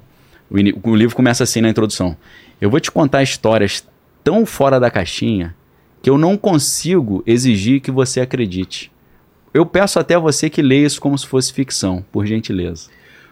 o, 0.50 0.90
o 0.90 0.96
livro 0.96 1.16
começa 1.16 1.44
assim 1.44 1.60
na 1.60 1.68
introdução. 1.68 2.16
Eu 2.60 2.70
vou 2.70 2.80
te 2.80 2.90
contar 2.90 3.22
histórias 3.22 3.86
tão 4.24 4.46
fora 4.46 4.80
da 4.80 4.90
caixinha 4.90 5.54
que 6.02 6.10
eu 6.10 6.16
não 6.16 6.36
consigo 6.36 7.22
exigir 7.26 7.80
que 7.80 7.90
você 7.90 8.20
acredite. 8.20 8.92
Eu 9.52 9.64
peço 9.64 9.98
até 9.98 10.18
você 10.18 10.50
que 10.50 10.62
leia 10.62 10.86
isso 10.86 11.00
como 11.00 11.16
se 11.16 11.26
fosse 11.26 11.52
ficção, 11.52 12.04
por 12.12 12.26
gentileza. 12.26 12.88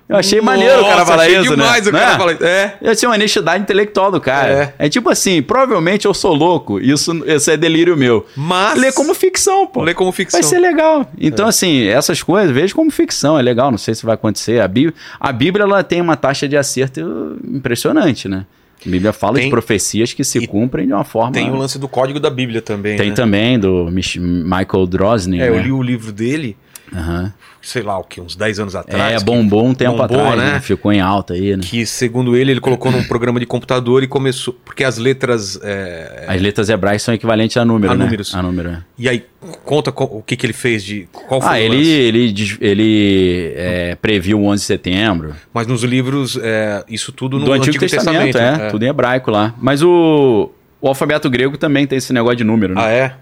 Eu 0.07 0.17
achei 0.17 0.39
maneiro 0.41 0.81
o 0.81 0.85
cara 0.85 0.97
Nossa, 0.97 1.07
falar 1.07 1.23
achei 1.23 1.39
isso, 1.41 1.51
demais 1.57 1.85
né? 1.85 1.89
o 1.89 1.93
cara 1.93 2.13
Né? 2.13 2.19
falar 2.19 2.33
isso. 2.35 2.45
É. 2.45 2.77
Eu 2.83 2.95
tinha 2.97 3.09
uma 3.09 3.15
honestidade 3.15 3.63
intelectual 3.63 4.13
do 4.13 4.21
cara. 4.21 4.75
É. 4.79 4.87
É. 4.87 4.89
tipo 4.91 5.09
assim, 5.09 5.41
provavelmente 5.41 6.05
eu 6.07 6.13
sou 6.13 6.35
louco, 6.35 6.79
isso, 6.79 7.13
isso 7.27 7.51
é 7.51 7.57
delírio 7.57 7.97
meu. 7.97 8.27
Mas. 8.37 8.79
Lê 8.79 8.93
como 8.93 9.15
ficção, 9.15 9.67
pô. 9.67 9.83
Lê 9.83 9.95
como 9.95 10.13
ficção. 10.13 10.39
É. 10.39 10.43
Vai 10.43 10.51
ser 10.51 10.59
legal. 10.59 11.11
Então, 11.19 11.47
assim, 11.49 11.87
essas 11.87 12.23
coisas, 12.23 12.55
vejo 12.55 12.75
como 12.75 12.91
ficção, 12.91 13.39
é 13.39 13.43
legal, 13.43 13.71
não 13.71 13.79
sei 13.79 13.95
se 13.95 14.05
vai 14.05 14.15
acontecer. 14.15 14.61
A 14.61 14.69
Bíblia, 14.69 14.93
a 15.19 15.33
Bíblia 15.33 15.65
ela 15.65 15.83
tem 15.83 16.03
uma 16.03 16.17
taxa 16.17 16.47
de 16.47 16.57
acerto 16.57 17.39
impressionante, 17.49 18.29
né? 18.29 18.45
A 18.87 18.91
Bíblia 18.91 19.13
fala 19.15 19.37
Tem- 19.37 19.45
de 19.45 19.51
profecias 19.51 20.13
que 20.13 20.23
se 20.23 20.47
cumprem 20.47 20.87
de 20.87 20.93
uma 20.93 21.05
forma. 21.05 21.33
Tem 21.33 21.51
o 21.51 21.57
lance 21.57 21.79
do 21.79 21.89
código 21.89 22.21
da 22.21 22.29
Bíblia 22.29 22.61
também. 22.61 22.99
Tem 22.99 23.09
né? 23.09 23.15
também, 23.17 23.59
do 23.59 23.89
Mich- 23.91 24.19
Michael 24.21 24.87
Drosnin. 24.87 25.41
É, 25.41 25.49
eu 25.49 25.55
né? 25.57 25.63
li 25.63 25.73
o 25.73 25.83
livro 25.83 26.13
dele, 26.13 26.55
Aham. 26.93 27.33
sei 27.63 27.83
lá 27.83 27.99
o 27.99 28.05
que, 28.05 28.21
uns 28.21 28.37
10 28.37 28.59
anos 28.61 28.75
atrás. 28.77 29.23
É, 29.23 29.25
bombou 29.25 29.65
um 29.67 29.75
tempo 29.75 29.93
bombou, 29.97 30.19
atrás, 30.21 30.37
né? 30.39 30.53
né? 30.55 30.61
Ficou 30.61 30.93
em 30.93 31.01
alta 31.01 31.35
aí, 31.35 31.57
né? 31.57 31.63
Que, 31.65 31.87
segundo 31.87 32.37
ele, 32.37 32.51
ele 32.51 32.61
colocou 32.61 32.93
num 32.93 33.03
programa 33.05 33.41
de 33.41 33.47
computador 33.47 34.03
e 34.03 34.07
começou. 34.07 34.55
Porque 34.65 34.85
as 34.85 34.99
letras. 34.99 35.59
é, 35.63 36.25
As 36.29 36.41
letras 36.41 36.69
hebraicas 36.69 37.03
são 37.03 37.15
equivalentes 37.15 37.57
a 37.57 37.65
número, 37.65 37.93
A 37.93 37.97
né? 37.97 38.05
números. 38.05 38.35
A 38.35 38.43
número, 38.43 38.69
é. 38.71 38.79
E 38.99 39.09
aí, 39.09 39.25
conta 39.65 39.91
co- 39.91 40.05
o 40.05 40.23
que, 40.23 40.37
que 40.37 40.45
ele 40.45 40.53
fez 40.53 40.85
de. 40.85 41.09
Qual 41.13 41.41
foi 41.41 41.51
Ah, 41.51 41.53
o 41.55 41.57
ele, 41.57 41.89
ele, 41.89 42.57
ele 42.61 43.53
é, 43.57 43.95
previu 44.01 44.41
o 44.41 44.47
11 44.47 44.61
de 44.61 44.67
setembro. 44.67 45.35
Mas 45.53 45.67
nos 45.67 45.83
livros, 45.83 46.39
é, 46.43 46.85
isso 46.89 47.13
tudo 47.13 47.39
no 47.39 47.47
do 47.47 47.53
Antigo, 47.53 47.79
Testamento, 47.79 48.37
é, 48.37 48.59
né? 48.59 48.71
Tudo 48.71 48.85
em 48.85 48.89
hebraico 48.89 49.31
lá. 49.31 49.55
Mas 49.59 49.83
o, 49.83 50.51
o 50.81 50.89
alfabeto 50.89 51.29
grego 51.31 51.57
também 51.57 51.87
tem 51.87 51.97
esse 51.99 52.13
negócio 52.13 52.37
de 52.37 52.45
número, 52.45 52.75
né? 52.75 52.81
Ah, 52.85 52.91
é? 52.91 53.15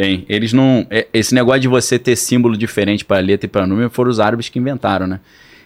Tem. 0.00 0.24
Eles 0.28 0.52
não. 0.52 0.86
é- 0.90 1.06
Esse 1.12 1.34
negócio 1.34 1.60
de 1.60 1.68
você 1.68 1.98
ter 1.98 2.16
símbolo 2.16 2.56
diferente 2.56 3.04
para 3.04 3.18
letra 3.20 3.46
e 3.46 3.48
para 3.48 3.66
número 3.66 3.90
foram 3.90 4.10
os 4.10 4.18
árabes 4.20 4.48
que 4.48 4.58
inventaram, 4.58 5.06
né? 5.06 5.20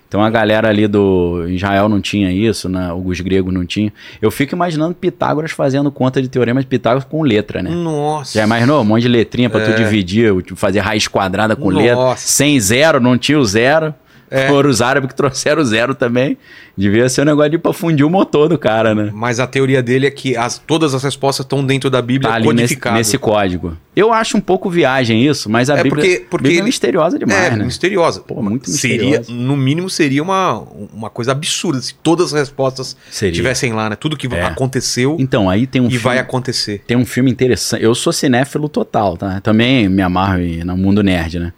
Então 0.09 0.23
a 0.23 0.31
galera 0.31 0.69
ali 0.69 0.87
do 0.87 1.45
Israel 1.49 1.89
não 1.89 2.01
tinha 2.01 2.31
isso, 2.31 2.69
né? 2.69 2.93
os 2.93 3.21
gregos 3.21 3.53
não 3.53 3.65
tinham. 3.67 3.91
Eu 4.23 4.31
fico 4.31 4.55
imaginando 4.55 4.95
Pitágoras 4.95 5.51
fazendo 5.51 5.91
conta 5.91 6.23
de 6.23 6.29
teorema 6.29 6.61
de 6.61 6.67
Pitágoras 6.69 7.05
com 7.05 7.23
letra, 7.23 7.63
né? 7.63 7.71
Nossa. 7.71 8.39
Já 8.39 8.45
imaginou? 8.45 8.81
Um 8.81 8.85
monte 8.85 9.03
de 9.03 9.09
letrinha 9.09 9.51
pra 9.51 9.61
É. 9.61 9.73
tu 9.73 9.77
dividir, 9.77 10.33
fazer 10.55 10.81
raiz 10.81 11.09
quadrada 11.09 11.57
com 11.57 11.69
letra. 11.69 11.97
Nossa. 11.97 12.27
Sem 12.29 12.61
zero, 12.61 13.01
não 13.01 13.19
tinha 13.19 13.39
o 13.39 13.45
zero. 13.45 13.93
É. 14.35 14.49
Foram 14.49 14.69
os 14.69 14.83
árabes 14.83 15.09
que 15.11 15.15
trouxeram 15.15 15.65
zero 15.65 15.95
também. 15.95 16.37
Devia 16.77 17.09
ser 17.09 17.23
um 17.23 17.25
negócio 17.27 17.51
de 17.53 17.59
pra 17.59 17.73
fundir 17.73 18.05
o 18.05 18.11
motor 18.11 18.49
do 18.49 18.59
cara, 18.59 18.95
né? 18.95 19.11
Mas 19.15 19.39
a 19.39 19.47
teoria 19.47 19.83
dele 19.83 20.07
é 20.07 20.11
que 20.11 20.37
as- 20.37 20.59
todas 20.59 20.93
as 20.95 21.05
respostas 21.05 21.45
estão 21.45 21.65
dentro 21.65 21.89
da 21.89 22.03
Bíblia 22.03 22.31
Tá 22.31 22.37
ali 22.37 22.53
nesse, 22.53 22.79
nesse 22.93 23.17
código. 23.17 23.77
Eu 23.95 24.13
acho 24.13 24.37
um 24.37 24.41
pouco 24.41 24.69
viagem 24.69 25.25
isso, 25.25 25.49
mas 25.49 25.71
a 25.71 25.75
É, 25.79 25.83
Bíblia, 25.85 26.05
porque- 26.05 26.27
porque 26.29 26.43
Bíblia 26.43 26.59
é 26.59 26.61
ele- 26.61 26.67
misteriosa 26.67 27.17
demais, 27.19 27.53
é, 27.53 27.57
né? 27.57 27.65
misteriosa. 27.65 28.21
Pô, 28.21 28.43
muito 28.43 28.69
seria, 28.71 29.21
misteriosa. 29.21 29.33
No 29.33 29.57
mínimo, 29.57 29.89
seria 29.89 30.21
uma, 30.23 30.65
uma 30.93 31.09
coisa 31.11 31.31
absurda 31.31 31.81
se 31.81 31.95
todas 31.95 32.35
as 32.35 32.41
respostas 32.41 32.97
Seria. 33.11 33.35
tivessem 33.35 33.73
lá, 33.73 33.89
né? 33.89 33.95
Tudo 33.97 34.17
que 34.17 34.27
É. 34.35 34.43
aconteceu 34.45 35.17
Então, 35.21 35.49
aí 35.49 35.67
tem 35.69 35.81
um 35.81 35.87
e 35.87 35.91
filme, 35.91 36.03
vai 36.03 36.19
acontecer. 36.19 36.83
tem 36.87 36.97
um 36.97 37.07
filme 37.07 37.31
interessante. 37.31 37.85
Eu 37.85 37.95
sou 37.95 38.13
cinéfilo 38.13 38.69
total, 38.69 39.17
tá? 39.17 39.41
Também 39.41 39.89
me 39.89 40.03
amarro 40.03 40.41
no 40.65 40.77
mundo 40.77 41.03
nerd, 41.03 41.39
né? 41.39 41.53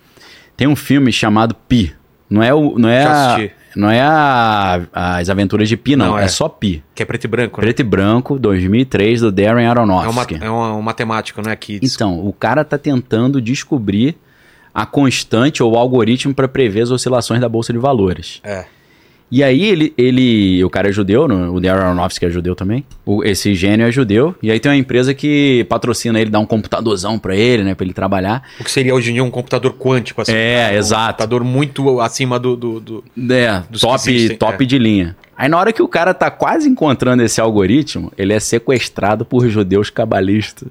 Tem 0.56 0.66
um 0.66 0.76
filme 0.76 1.10
chamado 1.12 1.54
Pi. 1.54 1.94
Não 2.28 2.42
é 2.42 2.52
o 2.54 2.78
não 2.78 2.88
é 2.88 3.04
a, 3.04 3.50
não 3.76 3.90
é 3.90 4.00
a- 4.00 4.80
as 4.92 5.28
aventuras 5.30 5.68
de 5.68 5.76
Pi, 5.76 5.94
não, 5.96 6.06
Não, 6.06 6.18
é. 6.18 6.24
é. 6.24 6.28
só 6.28 6.48
Pi. 6.48 6.82
Que 6.94 7.02
é 7.02 7.06
preto 7.06 7.24
e 7.24 7.28
branco, 7.28 7.60
né? 7.60 7.64
Preto 7.66 7.80
e 7.80 7.84
branco, 7.84 8.38
2003 8.38 9.20
do 9.20 9.30
Darren 9.32 9.64
É, 9.64 9.70
uma, 9.70 9.70
Aronofsky. 9.70 10.38
é 10.40 10.50
uma, 10.50 10.74
um 10.74 10.82
matemático, 10.82 11.40
né? 11.42 11.54
Que 11.54 11.78
Então, 11.82 12.26
o 12.26 12.32
cara 12.32 12.64
tá 12.64 12.76
tentando 12.78 13.40
descobrir 13.40 14.16
a 14.74 14.84
constante 14.84 15.62
ou 15.62 15.72
o 15.72 15.76
algoritmo 15.78 16.34
para 16.34 16.48
prever 16.48 16.82
as 16.82 16.90
oscilações 16.90 17.40
da 17.40 17.48
bolsa 17.48 17.72
de 17.72 17.78
valores. 17.78 18.40
É. 18.44 18.66
E 19.30 19.42
aí 19.42 19.64
ele, 19.64 19.92
ele 19.98 20.62
o 20.62 20.70
cara 20.70 20.88
é 20.88 20.92
judeu, 20.92 21.24
o 21.24 21.60
Darren 21.60 21.82
Aronofsky 21.86 22.26
é 22.26 22.30
judeu 22.30 22.54
também. 22.54 22.84
O- 23.04 23.24
esse 23.24 23.54
gênio 23.56 23.84
é 23.86 23.90
judeu. 23.90 24.36
E 24.40 24.52
aí 24.52 24.60
tem 24.60 24.70
uma 24.70 24.76
empresa 24.78 25.12
que 25.12 25.66
patrocina 25.68 26.20
ele, 26.20 26.30
dá 26.30 26.38
um 26.38 26.46
computadorzão 26.46 27.18
pra 27.18 27.34
ele, 27.34 27.64
né, 27.64 27.74
para 27.74 27.84
ele 27.84 27.92
trabalhar. 27.92 28.44
O 28.60 28.64
que 28.64 28.70
seria 28.70 28.94
hoje 28.94 29.10
em 29.10 29.14
dia 29.14 29.24
um 29.24 29.30
computador 29.30 29.74
quântico, 29.74 30.20
assim. 30.22 30.32
É, 30.32 30.70
um 30.72 30.76
exato. 30.76 31.06
computador 31.08 31.42
muito 31.42 32.00
acima 32.00 32.38
do. 32.38 32.54
do, 32.56 32.80
do- 32.80 33.04
É, 33.32 33.62
top, 33.80 33.94
existem, 34.10 34.36
top 34.36 34.62
é. 34.62 34.66
de 34.66 34.78
linha. 34.78 35.16
Aí 35.36 35.48
na 35.48 35.58
hora 35.58 35.72
que 35.72 35.82
o 35.82 35.88
cara 35.88 36.14
tá 36.14 36.30
quase 36.30 36.68
encontrando 36.68 37.22
esse 37.22 37.40
algoritmo, 37.40 38.12
ele 38.16 38.32
é 38.32 38.38
sequestrado 38.38 39.24
por 39.24 39.48
judeus 39.48 39.90
cabalistas. 39.90 40.68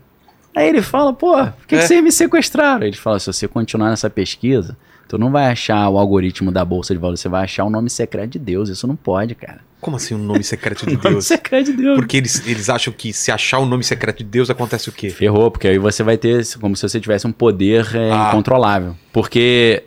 Aí 0.55 0.69
ele 0.69 0.81
fala, 0.81 1.11
pô, 1.11 1.33
por 1.35 1.67
que, 1.67 1.75
É. 1.75 1.79
que 1.79 1.87
vocês 1.87 2.01
me 2.01 2.09
sequestraram? 2.11 2.87
Ele 2.87 2.95
fala, 2.95 3.19
se 3.19 3.27
você 3.27 3.45
continuar 3.49 3.89
nessa 3.89 4.09
pesquisa, 4.09 4.77
tu 5.07 5.17
não 5.17 5.31
vai 5.31 5.45
achar 5.51 5.87
o 5.89 5.97
algoritmo 5.97 6.51
da 6.51 6.63
Bolsa 6.65 6.93
de 6.93 6.99
Valores, 6.99 7.19
você 7.19 7.29
vai 7.29 7.43
achar 7.43 7.63
o 7.65 7.69
nome 7.69 7.89
secreto 7.89 8.31
de 8.31 8.39
Deus. 8.39 8.69
Isso 8.69 8.85
não 8.87 8.95
pode, 8.95 9.35
cara. 9.35 9.59
Como 9.81 9.97
assim 9.97 10.15
o 10.15 10.17
nome 10.17 10.43
secreto 10.43 10.85
de 10.87 10.93
O 10.95 10.97
nome 10.97 11.09
Deus? 11.09 11.25
secreto 11.27 11.65
de 11.71 11.73
Deus. 11.77 11.95
Porque 11.97 12.17
eles, 12.17 12.45
eles 12.47 12.69
acham 12.69 12.91
que 12.91 13.13
se 13.13 13.31
achar 13.31 13.59
o 13.59 13.65
nome 13.65 13.83
secreto 13.83 14.17
de 14.19 14.23
Deus 14.23 14.49
acontece 14.49 14.89
o 14.89 14.91
quê? 14.91 15.09
Ferrou, 15.09 15.51
porque 15.51 15.67
aí 15.67 15.77
você 15.77 16.01
vai 16.03 16.17
ter 16.17 16.43
como 16.59 16.75
se 16.75 16.87
você 16.87 16.99
tivesse 16.99 17.27
um 17.27 17.31
poder 17.31 17.87
é, 17.95 18.11
Ah. 18.11 18.29
incontrolável. 18.29 18.95
Porque 19.13 19.83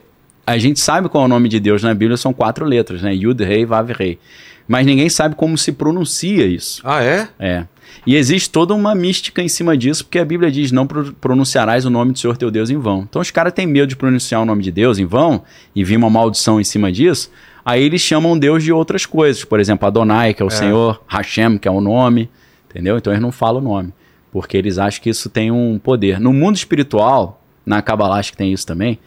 a 0.46 0.56
gente 0.56 0.78
sabe 0.80 1.08
qual 1.08 1.24
é 1.24 1.26
o 1.26 1.28
nome 1.28 1.48
de 1.48 1.58
Deus 1.60 1.82
na 1.82 1.92
Bíblia, 1.94 2.16
são 2.16 2.32
quatro 2.32 2.64
letras, 2.64 3.02
né? 3.02 3.14
Yud, 3.14 3.42
Rei, 3.44 3.66
Vav, 3.66 3.90
Rei. 3.92 4.18
Mas 4.66 4.84
ninguém 4.86 5.08
sabe 5.08 5.34
como 5.34 5.56
se 5.58 5.72
pronuncia 5.72 6.46
isso. 6.46 6.80
Ah, 6.84 7.02
é? 7.02 7.28
É. 7.38 7.64
E 8.06 8.16
existe 8.16 8.50
toda 8.50 8.74
uma 8.74 8.94
mística 8.94 9.42
em 9.42 9.48
cima 9.48 9.76
disso, 9.76 10.04
porque 10.04 10.18
a 10.18 10.24
Bíblia 10.24 10.50
diz: 10.50 10.72
não 10.72 10.86
pro- 10.86 11.12
pronunciarás 11.14 11.84
o 11.84 11.90
nome 11.90 12.12
do 12.12 12.18
Senhor 12.18 12.36
teu 12.36 12.50
Deus 12.50 12.70
em 12.70 12.76
vão. 12.78 13.06
Então 13.08 13.20
os 13.20 13.30
caras 13.30 13.52
têm 13.52 13.66
medo 13.66 13.86
de 13.88 13.96
pronunciar 13.96 14.40
o 14.40 14.44
nome 14.44 14.62
de 14.62 14.70
Deus 14.70 14.98
em 14.98 15.04
vão 15.06 15.42
e 15.74 15.84
vir 15.84 15.96
uma 15.96 16.08
maldição 16.10 16.60
em 16.60 16.64
cima 16.64 16.90
disso. 16.92 17.30
Aí 17.64 17.82
eles 17.82 18.00
chamam 18.00 18.38
Deus 18.38 18.62
de 18.62 18.72
outras 18.72 19.04
coisas. 19.04 19.44
Por 19.44 19.60
exemplo, 19.60 19.86
Adonai, 19.86 20.32
que 20.32 20.42
é 20.42 20.44
o 20.44 20.48
Senhor, 20.50 21.02
Hashem, 21.06 21.58
que 21.58 21.68
é 21.68 21.70
o 21.70 21.80
nome. 21.80 22.30
Entendeu? 22.70 22.96
Então 22.98 23.12
eles 23.12 23.22
não 23.22 23.32
falam 23.32 23.60
o 23.60 23.64
nome. 23.64 23.92
Porque 24.32 24.56
eles 24.56 24.78
acham 24.78 25.02
que 25.02 25.10
isso 25.10 25.28
tem 25.28 25.50
um 25.50 25.78
poder. 25.78 26.18
No 26.20 26.32
mundo 26.32 26.56
espiritual, 26.56 27.42
na 27.66 27.82
Kabbalah 27.82 28.22
que 28.22 28.36
tem 28.36 28.52
isso 28.52 28.66
também. 28.66 28.98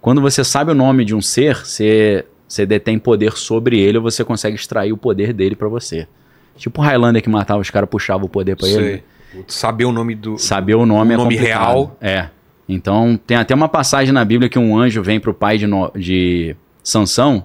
Quando 0.00 0.20
você 0.20 0.42
sabe 0.42 0.72
o 0.72 0.74
nome 0.74 1.04
de 1.04 1.14
um 1.14 1.22
ser, 1.22 1.56
você, 1.58 2.24
você 2.48 2.66
detém 2.66 2.98
poder 2.98 3.32
sobre 3.32 3.78
ele 3.78 3.98
ou 3.98 4.02
você 4.02 4.24
consegue 4.24 4.56
extrair 4.56 4.92
o 4.92 4.96
poder 4.96 5.32
dele 5.32 5.54
pra 5.54 5.68
você. 5.68 6.08
Tipo 6.56 6.80
o 6.80 6.84
Highlander 6.84 7.22
que 7.22 7.28
matava 7.30 7.60
os 7.60 7.70
caras, 7.70 7.88
puxava 7.88 8.24
o 8.24 8.28
poder 8.28 8.56
pra 8.56 8.68
ele. 8.68 8.78
Sei. 8.78 9.02
Saber 9.48 9.84
o 9.86 9.92
nome 9.92 10.14
do. 10.14 10.36
Saber 10.38 10.74
o 10.74 10.84
nome 10.84 11.12
O 11.12 11.14
é 11.14 11.16
nome 11.16 11.36
complicado. 11.36 11.66
real. 11.72 11.96
É. 12.00 12.28
Então, 12.68 13.18
tem 13.26 13.36
até 13.36 13.54
uma 13.54 13.68
passagem 13.68 14.12
na 14.12 14.24
Bíblia 14.24 14.48
que 14.48 14.58
um 14.58 14.76
anjo 14.78 15.02
vem 15.02 15.18
pro 15.18 15.34
pai 15.34 15.58
de, 15.58 15.66
no- 15.66 15.90
de 15.96 16.54
Sansão 16.82 17.44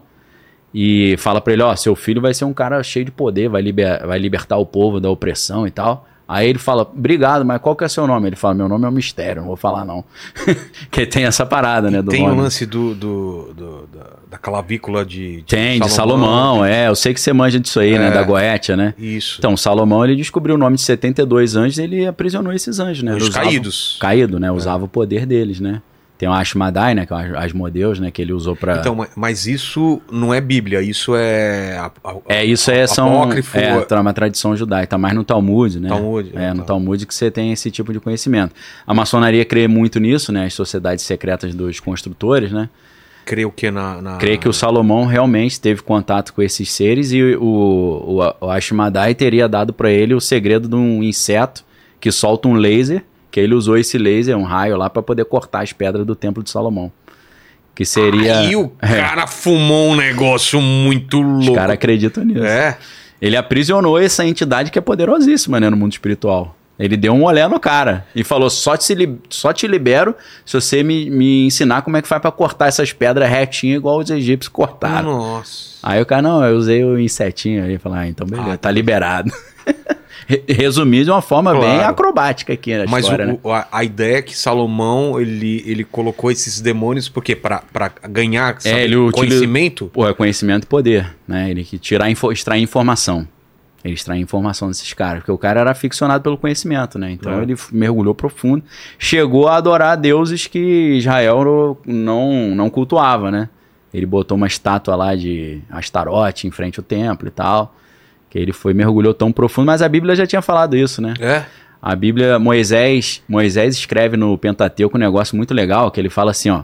e 0.73 1.15
fala 1.17 1.41
pra 1.41 1.53
ele, 1.53 1.61
ó, 1.63 1.75
seu 1.75 1.95
filho 1.95 2.21
vai 2.21 2.33
ser 2.33 2.45
um 2.45 2.53
cara 2.53 2.81
cheio 2.83 3.05
de 3.05 3.11
poder, 3.11 3.49
vai, 3.49 3.61
liber- 3.61 4.05
vai 4.05 4.19
libertar 4.19 4.57
o 4.57 4.65
povo 4.65 4.99
da 4.99 5.09
opressão 5.09 5.65
e 5.65 5.71
tal. 5.71 6.07
Aí 6.27 6.49
ele 6.49 6.59
fala, 6.59 6.81
obrigado, 6.83 7.45
mas 7.45 7.61
qual 7.61 7.73
que 7.75 7.85
é 7.85 7.87
seu 7.87 8.05
nome? 8.05 8.27
Ele 8.27 8.35
fala, 8.35 8.53
meu 8.53 8.67
nome 8.67 8.83
é 8.85 8.87
um 8.89 8.91
mistério, 8.91 9.41
não 9.41 9.47
vou 9.47 9.55
falar 9.55 9.85
não. 9.85 10.03
que 10.91 11.05
tem 11.05 11.23
essa 11.25 11.45
parada, 11.45 11.89
né, 11.89 12.03
Tem 12.03 12.23
o 12.25 12.29
nome. 12.29 12.41
lance 12.41 12.65
do, 12.65 12.93
do- 12.93 13.53
do- 13.53 13.89
da, 14.29 14.37
clavícula 14.37 15.05
de, 15.05 15.37
de 15.37 15.43
Tem, 15.43 15.79
de 15.79 15.89
Salomão, 15.89 16.63
é. 16.65 16.87
Eu 16.89 16.95
sei 16.95 17.13
que 17.13 17.19
você 17.21 17.31
manja 17.33 17.59
disso 17.59 17.79
aí, 17.79 17.97
né? 17.97 18.07
É. 18.09 18.11
Da 18.11 18.23
Goétia, 18.23 18.75
né? 18.77 18.93
Isso. 18.97 19.35
Então, 19.39 19.55
Salomão, 19.57 20.03
ele 20.03 20.15
descobriu 20.15 20.55
o 20.55 20.57
nome 20.57 20.75
de 20.75 20.81
72 20.83 21.55
anjos 21.55 21.77
e 21.79 21.83
ele 21.83 22.05
aprisionou 22.05 22.51
esses 22.53 22.79
anjos, 22.79 23.03
né? 23.03 23.15
Os 23.15 23.29
usava- 23.29 23.45
caídos. 23.45 23.97
Caído, 23.99 24.39
né? 24.39 24.51
Usava 24.51 24.85
o 24.85 24.87
poder 24.87 25.25
deles, 25.25 25.59
né? 25.59 25.81
Tem 26.17 26.27
o 26.27 26.33
Ashmadai, 26.33 26.95
né? 26.95 27.05
Que 27.05 27.13
é 27.13 27.15
o 27.15 27.37
Asmodeus, 27.37 27.99
né? 27.99 28.09
Que 28.09 28.21
ele 28.23 28.33
usou 28.33 28.55
pra... 28.55 28.77
Então, 28.77 28.95
ma- 28.95 29.07
mas 29.15 29.45
isso 29.45 30.01
não 30.11 30.33
é 30.33 30.41
Bíblia, 30.41 30.81
isso 30.81 31.15
é. 31.15 31.77
a- 31.77 31.91
a- 32.03 32.15
é, 32.27 32.43
isso 32.43 32.71
é, 32.71 32.87
são... 32.87 33.21
apócrifo, 33.21 33.57
É, 33.57 33.79
tá 33.81 34.01
uma 34.01 34.13
tradição 34.13 34.55
judaica. 34.55 34.87
Tá 34.87 34.97
mais 34.97 35.13
no 35.13 35.23
Talmud, 35.23 35.79
né? 35.79 35.89
Talmud, 35.89 36.31
É, 36.33 36.53
no 36.53 36.61
tá. 36.61 36.65
Talmud 36.65 37.05
que 37.05 37.13
você 37.13 37.29
tem 37.29 37.51
esse 37.51 37.69
tipo 37.69 37.93
de 37.93 37.99
conhecimento. 37.99 38.55
A 38.87 38.93
maçonaria 38.93 39.45
crê 39.45 39.67
muito 39.67 39.99
nisso, 39.99 40.31
né? 40.31 40.45
As 40.45 40.53
sociedades 40.55 41.05
secretas 41.05 41.53
dos 41.53 41.79
construtores, 41.79 42.51
né? 42.51 42.67
Creio 43.23 43.51
que 43.51 43.69
na. 43.69 44.01
na... 44.01 44.17
Crê 44.17 44.37
que 44.37 44.47
o 44.47 44.53
Salomão 44.53 45.05
realmente 45.05 45.59
teve 45.59 45.81
contato 45.81 46.33
com 46.33 46.41
esses 46.41 46.71
seres 46.71 47.11
e 47.11 47.21
o, 47.35 47.43
o, 48.41 48.45
o 48.45 48.49
Ashmadai 48.49 49.13
teria 49.13 49.47
dado 49.49 49.73
para 49.73 49.91
ele 49.91 50.13
o 50.13 50.21
segredo 50.21 50.67
de 50.67 50.75
um 50.75 51.03
inseto 51.03 51.63
que 51.99 52.09
solta 52.11 52.47
um 52.47 52.53
laser, 52.53 53.03
que 53.37 53.41
ele 53.41 53.53
usou 53.53 53.77
esse 53.77 53.99
laser, 53.99 54.35
um 54.35 54.41
raio 54.43 54.75
lá, 54.77 54.89
para 54.89 55.03
poder 55.03 55.23
cortar 55.25 55.61
as 55.61 55.71
pedras 55.71 56.03
do 56.05 56.15
templo 56.15 56.41
de 56.41 56.49
Salomão. 56.49 56.91
Que 57.75 57.85
seria. 57.85 58.39
Aí 58.39 58.55
o 58.55 58.71
É, 58.81 58.99
cara 58.99 59.27
fumou 59.27 59.89
um 59.91 59.95
negócio 59.95 60.59
muito 60.59 61.21
os 61.21 61.45
louco. 61.45 61.53
caras 61.53 61.75
acreditam 61.75 62.25
nisso. 62.25 62.43
É. 62.43 62.77
Ele 63.21 63.37
aprisionou 63.37 63.99
essa 63.99 64.25
entidade 64.25 64.71
que 64.71 64.79
é 64.79 64.81
poderosíssima 64.81 65.59
né, 65.59 65.69
no 65.69 65.77
mundo 65.77 65.91
espiritual. 65.91 66.55
Ele 66.79 66.97
deu 66.97 67.13
um 67.13 67.23
olé 67.25 67.47
no 67.47 67.59
cara 67.59 68.07
e 68.15 68.23
falou: 68.23 68.49
só 68.49 68.75
te, 68.75 68.95
li- 68.95 69.19
só 69.29 69.53
te 69.53 69.67
libero 69.67 70.15
se 70.43 70.59
você 70.59 70.81
me, 70.81 71.07
me 71.09 71.45
ensinar 71.45 71.83
como 71.83 71.97
é 71.97 72.01
que 72.01 72.07
faz 72.07 72.19
pra 72.21 72.31
cortar 72.31 72.67
essas 72.67 72.91
pedras 72.91 73.29
retinhas 73.29 73.77
igual 73.77 73.99
os 73.99 74.09
egípcios 74.09 74.49
cortaram. 74.51 75.11
Nossa. 75.15 75.77
Aí 75.83 76.01
o 76.01 76.05
cara, 76.07 76.21
não, 76.23 76.43
eu 76.43 76.57
usei 76.57 76.83
o 76.83 76.99
insetinho 76.99 77.63
aí. 77.63 77.77
Falar, 77.77 77.99
ah, 77.99 78.07
então 78.07 78.25
beleza, 78.25 78.53
Ah, 78.53 78.57
tá 78.57 78.71
liberado. 78.71 79.31
Re- 80.29 80.43
Resumido 80.47 81.05
de 81.05 81.11
uma 81.11 81.21
forma 81.21 81.51
Claro. 81.53 81.65
bem 81.65 81.79
acrobática 81.85 82.51
aqui 82.51 82.77
na 82.77 82.85
Mas 82.85 83.05
história, 83.05 83.23
o- 83.25 83.27
né? 83.29 83.37
o- 83.41 83.51
a, 83.71 83.83
ideia 83.83 84.17
é 84.17 84.21
que 84.21 84.37
Salomão 84.37 85.19
ele, 85.21 85.63
ele 85.65 85.83
colocou 85.85 86.29
esses 86.29 86.59
demônios 86.59 87.07
porque 87.07 87.33
para 87.35 87.63
ganhar 88.09 88.59
sabe, 88.59 88.75
É, 88.75 88.83
ele 88.83 88.97
utiliza- 88.97 89.35
conhecimento. 89.37 89.89
Pô, 89.93 90.05
é 90.07 90.13
conhecimento 90.13 90.63
e 90.65 90.67
poder, 90.67 91.15
né? 91.27 91.49
Ele 91.49 91.63
que 91.63 91.77
tirar, 91.77 92.09
info, 92.11 92.29
extrair 92.31 92.61
informação. 92.61 93.25
Ele 93.85 93.93
extrair 93.93 94.19
informação 94.19 94.67
desses 94.67 94.91
caras. 94.93 95.19
Porque 95.19 95.31
o 95.31 95.37
cara 95.37 95.61
era 95.61 95.71
aficionado 95.71 96.21
pelo 96.21 96.37
conhecimento, 96.37 96.99
né? 96.99 97.11
Então 97.11 97.31
É. 97.39 97.43
ele 97.43 97.55
mergulhou 97.71 98.13
profundo. 98.13 98.61
Chegou 98.99 99.47
a 99.47 99.55
adorar 99.55 99.95
deuses 99.95 100.45
que 100.45 100.59
Israel 100.97 101.77
não, 101.85 102.53
não 102.53 102.69
cultuava, 102.69 103.31
né? 103.31 103.47
Ele 103.93 104.05
botou 104.05 104.35
uma 104.35 104.47
estátua 104.47 104.93
lá 104.95 105.15
de 105.15 105.61
Astarote 105.71 106.47
em 106.47 106.51
frente 106.51 106.79
ao 106.79 106.83
templo 106.83 107.29
e 107.29 107.31
tal. 107.31 107.73
Que 108.29 108.37
ele 108.37 108.51
foi, 108.51 108.73
mergulhou 108.73 109.13
tão 109.13 109.31
profundo. 109.31 109.65
Mas 109.67 109.81
a 109.81 109.89
Bíblia 109.89 110.15
já 110.15 110.25
tinha 110.27 110.41
falado 110.41 110.75
isso, 110.75 111.01
né? 111.01 111.13
É. 111.19 111.43
A 111.81 111.95
Bíblia, 111.95 112.39
Moisés, 112.39 113.21
Moisés 113.27 113.75
escreve 113.75 114.17
no 114.17 114.37
Pentateuco 114.37 114.97
um 114.97 114.99
negócio 114.99 115.37
muito 115.37 115.53
legal, 115.53 115.91
que 115.91 115.99
ele 115.99 116.09
fala 116.09 116.31
assim, 116.31 116.49
ó. 116.49 116.63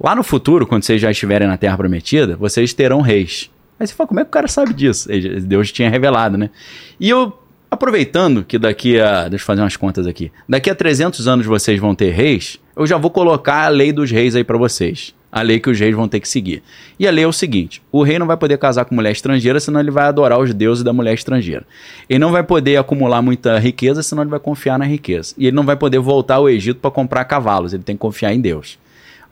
Lá 0.00 0.14
no 0.14 0.22
futuro, 0.22 0.66
quando 0.66 0.84
vocês 0.84 1.00
já 1.00 1.10
estiverem 1.10 1.48
na 1.48 1.56
Terra 1.56 1.76
Prometida, 1.76 2.36
vocês 2.36 2.72
terão 2.72 3.00
reis. 3.00 3.50
Aí 3.80 3.86
você 3.86 3.94
fala, 3.94 4.06
como 4.06 4.20
é 4.20 4.24
que 4.24 4.28
o 4.28 4.32
cara 4.32 4.46
sabe 4.46 4.72
disso? 4.72 5.08
Deus 5.42 5.72
tinha 5.72 5.90
revelado, 5.90 6.38
né? 6.38 6.50
E 7.00 7.10
eu, 7.10 7.36
aproveitando 7.68 8.44
que 8.44 8.58
daqui 8.58 9.00
a... 9.00 9.28
Deixa 9.28 9.42
eu 9.42 9.46
fazer 9.46 9.60
umas 9.60 9.76
contas 9.76 10.06
aqui. 10.06 10.30
Daqui 10.48 10.70
a 10.70 10.74
300 10.74 11.26
anos 11.26 11.46
vocês 11.46 11.80
vão 11.80 11.94
ter 11.94 12.10
reis, 12.10 12.60
eu 12.76 12.86
já 12.86 12.96
vou 12.96 13.10
colocar 13.10 13.64
a 13.64 13.68
lei 13.68 13.92
dos 13.92 14.10
reis 14.10 14.36
aí 14.36 14.44
pra 14.44 14.56
vocês. 14.56 15.14
A 15.30 15.42
lei 15.42 15.60
que 15.60 15.68
os 15.68 15.78
reis 15.78 15.94
vão 15.94 16.08
ter 16.08 16.20
que 16.20 16.28
seguir. 16.28 16.62
E 16.98 17.06
a 17.06 17.10
lei 17.10 17.24
é 17.24 17.26
o 17.26 17.32
seguinte: 17.32 17.82
o 17.92 18.02
rei 18.02 18.18
não 18.18 18.26
vai 18.26 18.36
poder 18.36 18.56
casar 18.58 18.84
com 18.84 18.94
mulher 18.94 19.12
estrangeira, 19.12 19.60
senão 19.60 19.78
ele 19.78 19.90
vai 19.90 20.04
adorar 20.04 20.40
os 20.40 20.54
deuses 20.54 20.82
da 20.82 20.92
mulher 20.92 21.14
estrangeira. 21.14 21.66
Ele 22.08 22.18
não 22.18 22.32
vai 22.32 22.42
poder 22.42 22.76
acumular 22.76 23.20
muita 23.20 23.58
riqueza, 23.58 24.02
senão 24.02 24.22
ele 24.22 24.30
vai 24.30 24.40
confiar 24.40 24.78
na 24.78 24.86
riqueza. 24.86 25.34
E 25.36 25.46
ele 25.46 25.56
não 25.56 25.64
vai 25.64 25.76
poder 25.76 25.98
voltar 25.98 26.36
ao 26.36 26.48
Egito 26.48 26.80
para 26.80 26.90
comprar 26.90 27.24
cavalos, 27.24 27.74
ele 27.74 27.82
tem 27.82 27.94
que 27.94 28.00
confiar 28.00 28.32
em 28.32 28.40
Deus. 28.40 28.78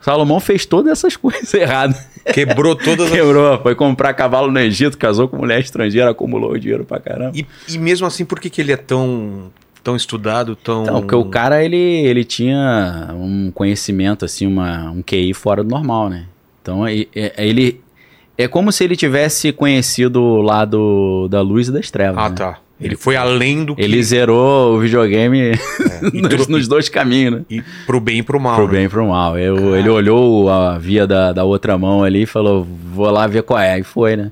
Salomão 0.00 0.38
fez 0.38 0.66
todas 0.66 0.92
essas 0.92 1.16
coisas 1.18 1.52
erradas. 1.54 2.06
Quebrou 2.32 2.76
todas 2.76 3.06
as. 3.06 3.12
Quebrou, 3.12 3.60
foi 3.62 3.74
comprar 3.74 4.12
cavalo 4.14 4.50
no 4.50 4.58
Egito, 4.58 4.98
casou 4.98 5.28
com 5.28 5.36
mulher 5.36 5.60
estrangeira, 5.60 6.10
acumulou 6.10 6.56
dinheiro 6.58 6.84
pra 6.84 7.00
caramba. 7.00 7.32
E, 7.34 7.46
e 7.68 7.78
mesmo 7.78 8.06
assim, 8.06 8.24
por 8.24 8.38
que, 8.38 8.50
que 8.50 8.60
ele 8.60 8.72
é 8.72 8.76
tão, 8.76 9.50
tão 9.86 9.94
estudado, 9.94 10.56
tão. 10.56 10.82
Então, 10.82 11.00
porque 11.00 11.14
o 11.14 11.24
cara, 11.26 11.64
ele, 11.64 11.76
ele 11.76 12.24
tinha 12.24 13.08
um 13.14 13.52
conhecimento, 13.54 14.24
assim, 14.24 14.44
uma, 14.44 14.90
um 14.90 15.00
QI 15.00 15.32
fora 15.32 15.62
do 15.62 15.70
normal, 15.70 16.08
né? 16.10 16.24
Então, 16.60 16.82
ele... 16.88 17.80
É 18.36 18.48
como 18.48 18.70
se 18.72 18.82
ele 18.84 18.96
tivesse 18.96 19.52
conhecido 19.52 20.20
o 20.20 20.42
lado 20.42 21.28
da 21.30 21.40
luz 21.40 21.68
e 21.68 21.72
das 21.72 21.88
trevas, 21.90 22.18
Ah, 22.22 22.28
né? 22.28 22.34
tá. 22.34 22.58
Ele 22.78 22.94
foi 22.96 23.16
além 23.16 23.64
do 23.64 23.74
que. 23.74 23.80
Ele 23.80 24.02
zerou 24.02 24.74
o 24.76 24.80
videogame 24.80 25.52
e 26.12 26.20
nos, 26.20 26.46
nos 26.46 26.68
dois 26.68 26.90
caminhos, 26.90 27.32
né? 27.36 27.40
E 27.48 27.62
pro 27.86 27.98
bem 27.98 28.18
e 28.18 28.22
pro 28.22 28.38
mal. 28.38 28.56
Pro 28.56 28.66
né? 28.66 28.72
bem 28.72 28.84
e 28.84 28.88
pro 28.90 29.06
mal. 29.08 29.38
Eu- 29.38 29.74
ele 29.74 29.88
olhou 29.88 30.50
a 30.50 30.76
via 30.76 31.06
da, 31.06 31.32
da 31.32 31.44
outra 31.44 31.78
mão 31.78 32.02
ali 32.04 32.24
e 32.24 32.26
falou, 32.26 32.66
vou 32.92 33.08
lá 33.10 33.26
ver 33.26 33.42
qual 33.44 33.58
é. 33.58 33.78
E 33.78 33.82
foi, 33.82 34.16
né? 34.16 34.30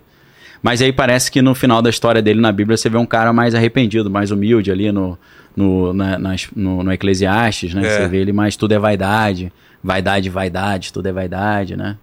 Mas 0.65 0.81
aí 0.81 0.95
parece 0.95 1.31
que 1.31 1.43
no 1.43 1.55
final 1.55 1.83
da 1.83 1.91
história 1.91 2.23
dele 2.23 2.41
na 2.41 2.51
Bíblia 2.51 2.75
você 2.79 2.89
vê 2.89 2.97
um 2.97 3.05
cara 3.05 3.35
mais 3.35 3.55
arrependido, 3.55 4.11
mais 4.11 4.31
humilde 4.31 4.73
ali 4.73 4.91
no, 4.91 5.19
no, 5.55 5.93
na- 5.93 6.19
nas- 6.19 6.49
no, 6.57 6.83
no 6.83 6.91
Eclesiastes, 6.91 7.75
né? 7.75 7.87
É. 7.87 7.91
Você 7.91 8.09
vê 8.09 8.17
ele 8.17 8.33
mais 8.33 8.57
tudo 8.57 8.73
é 8.73 8.79
vaidade. 8.79 9.53
Vaidade, 9.83 10.31
vaidade, 10.31 10.91
tudo 10.91 11.07
é 11.07 11.13
vaidade, 11.13 11.77
né? 11.77 11.99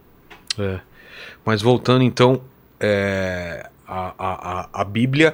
É. 0.60 0.78
Mas 1.44 1.60
voltando 1.64 2.04
então 2.04 2.40
é, 2.80 3.68
a, 3.88 4.14
a, 4.20 4.70
a, 4.72 4.84
Bíblia 4.84 5.34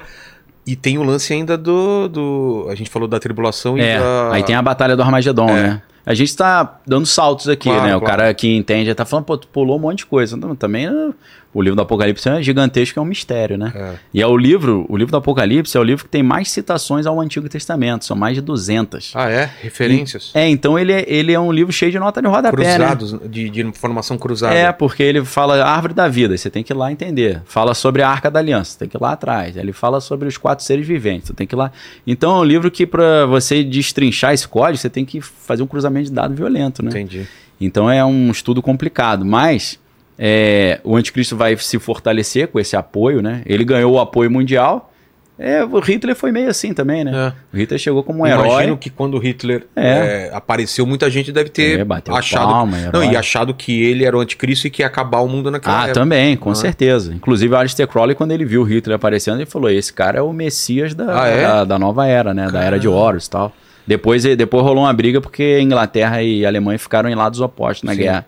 e 0.65 0.77
tem 0.77 0.97
o 0.97 1.03
lance 1.03 1.33
ainda 1.33 1.57
do, 1.57 2.07
do 2.07 2.67
a 2.69 2.75
gente 2.75 2.89
falou 2.89 3.09
da 3.09 3.19
tribulação 3.19 3.77
e 3.77 3.81
É, 3.81 3.99
da 3.99 4.31
aí 4.31 4.43
tem 4.43 4.55
a 4.55 4.61
Batalha 4.61 4.95
do 4.95 5.01
Armagedon, 5.01 5.49
É. 5.49 5.63
né? 5.63 5.81
A 6.05 6.13
gente 6.13 6.33
tá 6.37 6.79
dando 6.87 7.05
saltos 7.05 7.49
aqui, 7.49 7.67
Claro, 7.67 7.83
né? 7.85 7.93
O 7.93 7.99
claro. 7.99 8.15
cara 8.19 8.33
que 8.33 8.55
entende 8.55 8.95
tá 8.95 9.03
falando, 9.03 9.25
pô, 9.25 9.37
tu 9.37 9.45
pulou 9.49 9.75
um 9.75 9.81
monte 9.81 9.97
de 9.99 10.05
coisa. 10.05 10.39
Também 10.57 10.89
né, 10.89 11.13
o 11.57 11.61
livro 11.63 11.75
do 11.75 11.81
Apocalipse 11.81 12.29
é 12.29 12.39
gigantesco, 12.39 12.99
é 12.99 13.01
um 13.01 13.05
mistério, 13.05 13.57
né? 13.57 13.73
É. 13.73 13.93
E 14.13 14.21
é 14.21 14.27
o 14.27 14.37
livro, 14.37 14.85
o 14.87 14.95
livro 14.95 15.11
do 15.11 15.17
Apocalipse 15.17 15.75
é 15.75 15.79
o 15.79 15.83
livro 15.83 16.05
que 16.05 16.09
tem 16.11 16.21
mais 16.21 16.51
citações 16.51 17.07
ao 17.07 17.19
Antigo 17.19 17.49
Testamento, 17.49 18.05
são 18.05 18.15
mais 18.15 18.35
de 18.35 18.41
200. 18.41 19.13
Ah, 19.15 19.27
é? 19.27 19.49
Referências? 19.63 20.29
É, 20.35 20.47
então 20.47 20.77
ele 20.77 20.93
é, 20.93 21.03
ele 21.07 21.33
é 21.33 21.39
um 21.39 21.51
livro 21.51 21.73
cheio 21.73 21.91
de 21.91 21.97
nota 21.97 22.21
de 22.21 22.27
rodapé, 22.27 22.57
né? 22.63 22.75
Cruzados, 22.75 23.19
de, 23.27 23.49
de 23.49 23.61
informação 23.61 24.19
cruzada. 24.19 24.53
É, 24.53 24.71
porque 24.71 25.01
ele 25.01 25.25
fala 25.25 25.65
árvore 25.65 25.95
da 25.95 26.07
vida, 26.07 26.37
você 26.37 26.47
tem 26.47 26.63
que 26.63 26.71
ir 26.71 26.75
lá 26.75 26.91
entender. 26.91 27.41
Fala 27.45 27.73
sobre 27.73 28.03
a 28.03 28.09
arca 28.09 28.29
da 28.29 28.37
aliança, 28.37 28.73
você 28.73 28.77
tem 28.77 28.89
que 28.89 28.95
ir 28.95 29.01
lá 29.01 29.13
atrás. 29.13 29.57
Ele 29.57 29.73
fala 29.73 29.99
sobre 29.99 30.27
os 30.27 30.37
quatro 30.37 30.63
seres 30.63 30.85
viventes, 30.85 31.29
você 31.29 31.33
tem 31.33 31.47
que 31.47 31.55
ir 31.55 31.57
lá. 31.57 31.71
Então 32.05 32.37
é 32.37 32.39
um 32.39 32.43
livro 32.43 32.69
que, 32.69 32.85
para 32.85 33.25
você 33.25 33.63
destrinchar 33.63 34.31
esse 34.31 34.47
código, 34.47 34.77
você 34.77 34.91
tem 34.91 35.03
que 35.03 35.21
fazer 35.21 35.63
um 35.63 35.67
cruzamento 35.67 36.09
de 36.09 36.11
dados 36.11 36.37
violento, 36.37 36.83
né? 36.83 36.91
Entendi. 36.91 37.27
Então 37.59 37.89
é 37.89 38.05
um 38.05 38.29
estudo 38.29 38.61
complicado, 38.61 39.25
mas 39.25 39.79
é, 40.17 40.79
o 40.83 40.95
anticristo 40.95 41.35
vai 41.35 41.55
se 41.57 41.77
fortalecer 41.79 42.47
com 42.47 42.59
esse 42.59 42.75
apoio, 42.75 43.21
né? 43.21 43.41
Ele 43.45 43.63
ganhou 43.63 43.93
o 43.93 43.99
apoio 43.99 44.29
mundial. 44.31 44.91
É, 45.39 45.63
o 45.63 45.77
Hitler 45.79 46.15
foi 46.15 46.31
meio 46.31 46.49
assim 46.49 46.73
também, 46.73 47.03
né? 47.03 47.11
É. 47.13 47.55
O 47.55 47.59
Hitler 47.59 47.79
chegou 47.79 48.01
como 48.01 48.23
um 48.23 48.25
Imagino 48.27 48.59
herói. 48.59 48.77
que 48.77 48.89
quando 48.89 49.19
Hitler 49.19 49.67
É. 49.75 50.29
é, 50.31 50.31
apareceu, 50.33 50.83
muita 50.83 51.07
gente 51.11 51.31
deve 51.31 51.51
ter 51.51 51.79
É, 51.79 51.85
achado. 52.11 52.47
palma, 52.51 52.75
não, 52.91 53.03
e 53.03 53.15
achado 53.15 53.53
que 53.53 53.83
ele 53.83 54.03
era 54.03 54.17
o 54.17 54.19
anticristo 54.19 54.65
e 54.65 54.71
que 54.71 54.81
ia 54.81 54.87
acabar 54.87 55.19
o 55.19 55.27
mundo 55.27 55.51
naquela 55.51 55.75
Ah, 55.81 55.83
época. 55.83 55.93
também, 55.93 56.35
com 56.35 56.51
é? 56.51 56.55
certeza. 56.55 57.13
Inclusive, 57.13 57.53
o 57.53 57.55
Aleister 57.57 57.87
Crowley, 57.87 58.15
quando 58.15 58.31
ele 58.31 58.45
viu 58.45 58.61
o 58.61 58.63
Hitler 58.63 58.95
aparecendo, 58.95 59.35
ele 59.37 59.45
falou: 59.45 59.69
esse 59.69 59.93
cara 59.93 60.17
é 60.17 60.21
o 60.23 60.33
Messias 60.33 60.95
da, 60.95 61.21
Ah, 61.21 61.27
é? 61.27 61.41
da, 61.43 61.63
da 61.65 61.77
nova 61.77 62.07
era, 62.07 62.33
né? 62.33 62.49
Da 62.49 62.63
era 62.63 62.79
de 62.79 62.87
Horus 62.87 63.27
e 63.27 63.29
tal. 63.29 63.53
Depois, 63.85 64.23
depois 64.23 64.63
rolou 64.63 64.85
uma 64.85 64.93
briga 64.93 65.21
porque 65.21 65.59
Inglaterra 65.61 66.23
e 66.23 66.47
Alemanha 66.47 66.79
ficaram 66.79 67.07
em 67.09 67.15
lados 67.15 67.39
opostos 67.41 67.83
na 67.83 67.93
Sim. 67.93 67.99
guerra. 67.99 68.25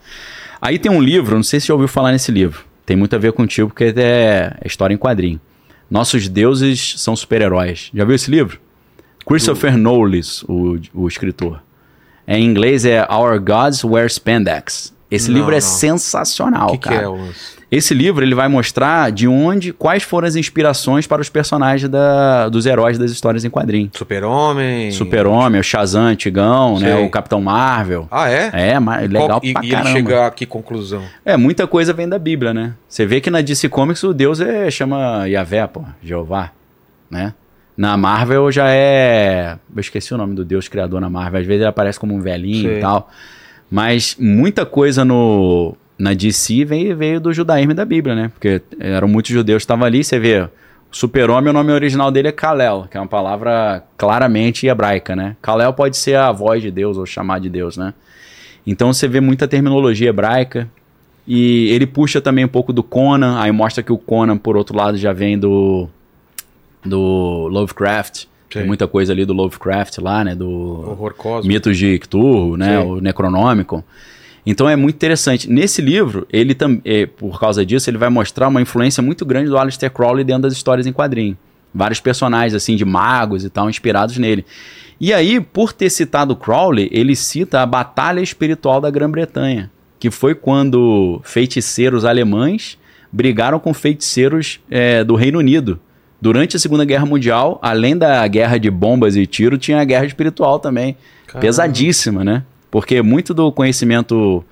Aí 0.62 0.78
tem 0.78 0.92
um 0.92 1.02
livro, 1.02 1.36
não 1.36 1.44
sei 1.44 1.60
se 1.60 1.66
você 1.66 1.68
já 1.70 1.74
ouviu 1.74 1.88
falar 1.88 2.12
nesse 2.12 2.32
livro. 2.32 2.66
Tem 2.86 2.98
muito 2.98 3.16
a 3.16 3.20
ver 3.20 3.34
contigo, 3.34 3.70
porque 3.70 3.94
é 3.96 4.58
história 4.66 4.94
em 4.94 4.98
quadrinho. 4.98 5.40
Nossos 5.90 6.28
deuses 6.28 6.96
são 6.98 7.16
super-heróis. 7.16 7.90
Já 7.94 8.04
viu 8.06 8.16
esse 8.16 8.30
livro? 8.30 8.60
Christopher 9.26 9.78
Knowles, 9.78 10.44
o, 10.44 10.80
o 10.94 11.08
escritor. 11.08 11.62
Em 12.28 12.44
inglês 12.44 12.86
é 12.86 13.06
Our 13.12 13.40
Gods 13.40 13.84
Wear 13.84 14.08
Spandex. 14.10 14.94
Esse 15.10 15.30
Não, 15.30 15.38
livro 15.38 15.52
é 15.52 15.56
não. 15.56 15.62
sensacional, 15.62 16.72
que, 16.72 16.78
que 16.78 16.90
cara. 16.90 17.02
é 17.04 17.08
o 17.08 17.16
lance? 17.16 17.59
Esse 17.72 17.94
livro 17.94 18.26
ele 18.26 18.34
vai 18.34 18.48
mostrar 18.48 19.12
de 19.12 19.28
onde, 19.28 19.72
quais 19.72 20.02
foram 20.02 20.28
as 20.28 20.36
inspirações 20.36 21.06
para 21.06 21.22
os 21.22 21.30
personagens 21.30 21.90
da, 21.90 22.50
dos 22.50 22.66
heróis 22.66 22.98
das 22.98 23.12
histórias 23.12 23.46
em 23.46 23.50
quadrinho. 23.50 23.92
Super-Homem. 23.94 24.92
Super-Homem, 24.92 25.62
o 25.62 25.64
Shazam 25.64 26.04
antigão, 26.04 26.80
né? 26.80 26.96
O 26.96 27.10
Capitão 27.10 27.40
Marvel. 27.42 28.08
Ah, 28.10 28.30
é? 28.30 28.50
É, 28.54 28.80
mas 28.80 29.10
legal 29.10 29.40
e, 29.44 29.54
pra 29.54 29.64
e 29.64 29.68
ele 29.68 29.76
caramba. 29.76 29.92
chega 29.92 30.26
a 30.26 30.32
que 30.32 30.46
conclusão? 30.48 31.04
É, 31.24 31.38
muita 31.38 31.68
coisa 31.68 31.94
vem 31.94 32.10
da 32.10 32.18
Bíblia, 32.18 32.54
né? 32.54 32.74
Você 32.88 33.06
vê 33.06 33.22
que 33.22 33.30
na 33.30 33.42
DC 33.42 33.70
Comics 33.70 34.02
o 34.04 34.14
Deus 34.14 34.40
é, 34.40 34.72
chama 34.72 35.28
Yahvé, 35.28 35.68
pô, 35.68 35.84
Jeová, 36.02 36.52
né? 37.10 37.34
Na 37.78 37.96
Marvel 37.96 38.52
já 38.52 38.68
é. 38.68 39.58
Eu 39.74 39.80
esqueci 39.80 40.14
o 40.14 40.18
nome 40.18 40.34
do 40.36 40.44
Deus 40.44 40.68
criador 40.68 41.00
na 41.00 41.10
Marvel. 41.10 41.40
Às 41.40 41.48
vezes 41.48 41.62
ele 41.62 41.70
aparece 41.70 42.00
como 42.00 42.14
um 42.14 42.20
velhinho 42.20 42.68
Sei. 42.68 42.78
e 42.80 42.82
tal. 42.82 43.10
Mas 43.72 44.18
muita 44.20 44.66
coisa 44.66 45.06
no, 45.06 45.78
na 46.00 46.14
DC 46.14 46.64
veio, 46.64 46.96
veio 46.96 47.20
do 47.20 47.34
judaísmo 47.34 47.74
e 47.74 47.76
da 47.76 47.84
Bíblia, 47.84 48.16
né? 48.16 48.30
Porque 48.30 48.62
eram 48.80 49.08
muitos 49.08 49.32
judeus 49.32 49.58
que 49.58 49.66
estavam 49.66 49.86
ali. 49.86 50.02
Você 50.02 50.18
vê, 50.18 50.42
o 50.42 50.50
super-homem, 50.90 51.50
o 51.50 51.54
nome 51.54 51.74
original 51.74 52.10
dele 52.10 52.30
é 52.30 52.32
Kalel, 52.32 52.88
que 52.90 52.96
é 52.96 53.00
uma 53.02 53.08
palavra 53.08 53.84
claramente 53.98 54.66
hebraica, 54.66 55.14
né? 55.14 55.36
Kalel 55.42 55.74
pode 55.74 55.98
ser 55.98 56.16
a 56.16 56.32
voz 56.32 56.62
de 56.62 56.72
Deus 56.72 56.98
ou 56.98 57.06
chamar 57.06 57.40
de 57.40 57.50
Deus, 57.50 57.76
né? 57.76 57.94
Então 58.66 58.94
você 58.94 59.08
vê 59.10 59.20
muita 59.20 59.48
terminologia 59.48 60.10
hebraica. 60.10 60.70
E 61.28 61.70
ele 61.70 61.86
puxa 61.86 62.20
também 62.20 62.44
um 62.44 62.50
pouco 62.50 62.74
do 62.74 62.82
Conan, 62.82 63.40
aí 63.40 63.52
mostra 63.52 63.84
que 63.84 63.92
o 63.92 63.98
Conan, 64.00 64.36
por 64.36 64.58
outro 64.58 64.76
lado, 64.76 64.98
já 64.98 65.14
vem 65.14 65.38
do, 65.38 65.88
do 66.84 67.48
Lovecraft. 67.52 68.26
Tem 68.50 68.64
Sim. 68.64 68.68
muita 68.68 68.88
coisa 68.88 69.14
ali 69.14 69.26
do 69.26 69.34
Lovecraft 69.34 70.00
lá, 70.00 70.24
né? 70.24 70.34
Do 70.34 70.50
Horror 70.50 71.14
cósmico. 71.14 71.48
mitos 71.48 71.78
de 71.78 72.00
Cthulhu, 72.00 72.58
né? 72.58 72.82
Sim. 72.82 72.88
O 72.88 73.02
Necronômico. 73.02 73.84
Então 74.46 74.70
é 74.70 74.76
muito 74.76 74.96
interessante. 74.96 75.50
Nesse 75.50 75.82
livro, 75.82 76.28
ele 76.32 76.56
também, 76.56 76.82
por 77.18 77.40
causa 77.40 77.66
disso, 77.66 77.90
ele 77.90 77.98
vai 77.98 78.10
mostrar 78.10 78.48
uma 78.48 78.62
influência 78.62 79.02
muito 79.04 79.26
grande 79.26 79.50
do 79.50 79.58
Aleister 79.58 79.92
Crowley 79.92 80.24
dentro 80.24 80.44
das 80.44 80.54
histórias 80.54 80.88
em 80.88 80.94
quadrinho. 80.94 81.38
Vários 81.74 82.00
personagens, 82.00 82.54
assim, 82.54 82.76
de 82.76 82.86
magos 82.86 83.44
e 83.44 83.50
tal, 83.50 83.70
inspirados 83.70 84.18
nele. 84.18 84.46
E 85.00 85.14
aí, 85.14 85.40
por 85.40 85.72
ter 85.72 85.90
citado 85.90 86.36
Crowley, 86.36 86.90
ele 86.92 87.16
cita 87.16 87.62
a 87.62 87.66
Batalha 87.66 88.20
Espiritual 88.22 88.82
da 88.82 88.90
Grã-Bretanha, 88.90 89.72
que 90.00 90.10
foi 90.12 90.36
quando 90.36 91.22
feiticeiros 91.24 92.04
alemães 92.04 92.78
brigaram 93.12 93.60
com 93.60 93.74
feiticeiros 93.74 94.60
eh, 94.70 95.04
do 95.04 95.16
Reino 95.16 95.40
Unido. 95.40 95.80
Durante 96.22 96.58
a 96.58 96.60
Segunda 96.60 96.84
Guerra 96.84 97.06
Mundial, 97.06 97.60
além 97.62 97.98
da 97.98 98.28
guerra 98.28 98.58
de 98.58 98.70
bombas 98.70 99.16
e 99.16 99.26
tiro, 99.26 99.58
tinha 99.58 99.80
a 99.80 99.86
guerra 99.86 100.06
espiritual 100.06 100.60
também. 100.60 100.98
Caramba. 101.26 101.42
Pesadíssima, 101.42 102.24
né? 102.24 102.44
Porque 102.72 103.02
muito 103.02 103.34
do 103.34 103.52
conhecimento 103.52 104.44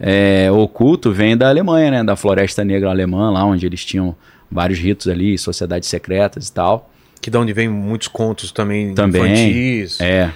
eh, 0.00 0.50
oculto 0.50 1.12
vem 1.12 1.36
da 1.36 1.48
Alemanha, 1.48 1.90
né? 1.90 2.04
Da 2.04 2.16
Floresta 2.16 2.64
Negra 2.64 2.90
Alemã, 2.90 3.30
lá 3.30 3.44
onde 3.44 3.66
eles 3.66 3.84
tinham 3.84 4.14
vários 4.50 4.78
ritos 4.78 5.08
ali, 5.08 5.36
sociedades 5.36 5.88
secretas 5.88 6.48
e 6.48 6.52
tal. 6.52 6.90
Que 7.20 7.30
da 7.30 7.40
onde 7.40 7.52
vem 7.52 7.68
muitos 7.68 8.08
contos 8.08 8.52
também, 8.52 8.94
Também. 8.94 9.22
infantis. 9.22 10.00
É. 10.00 10.30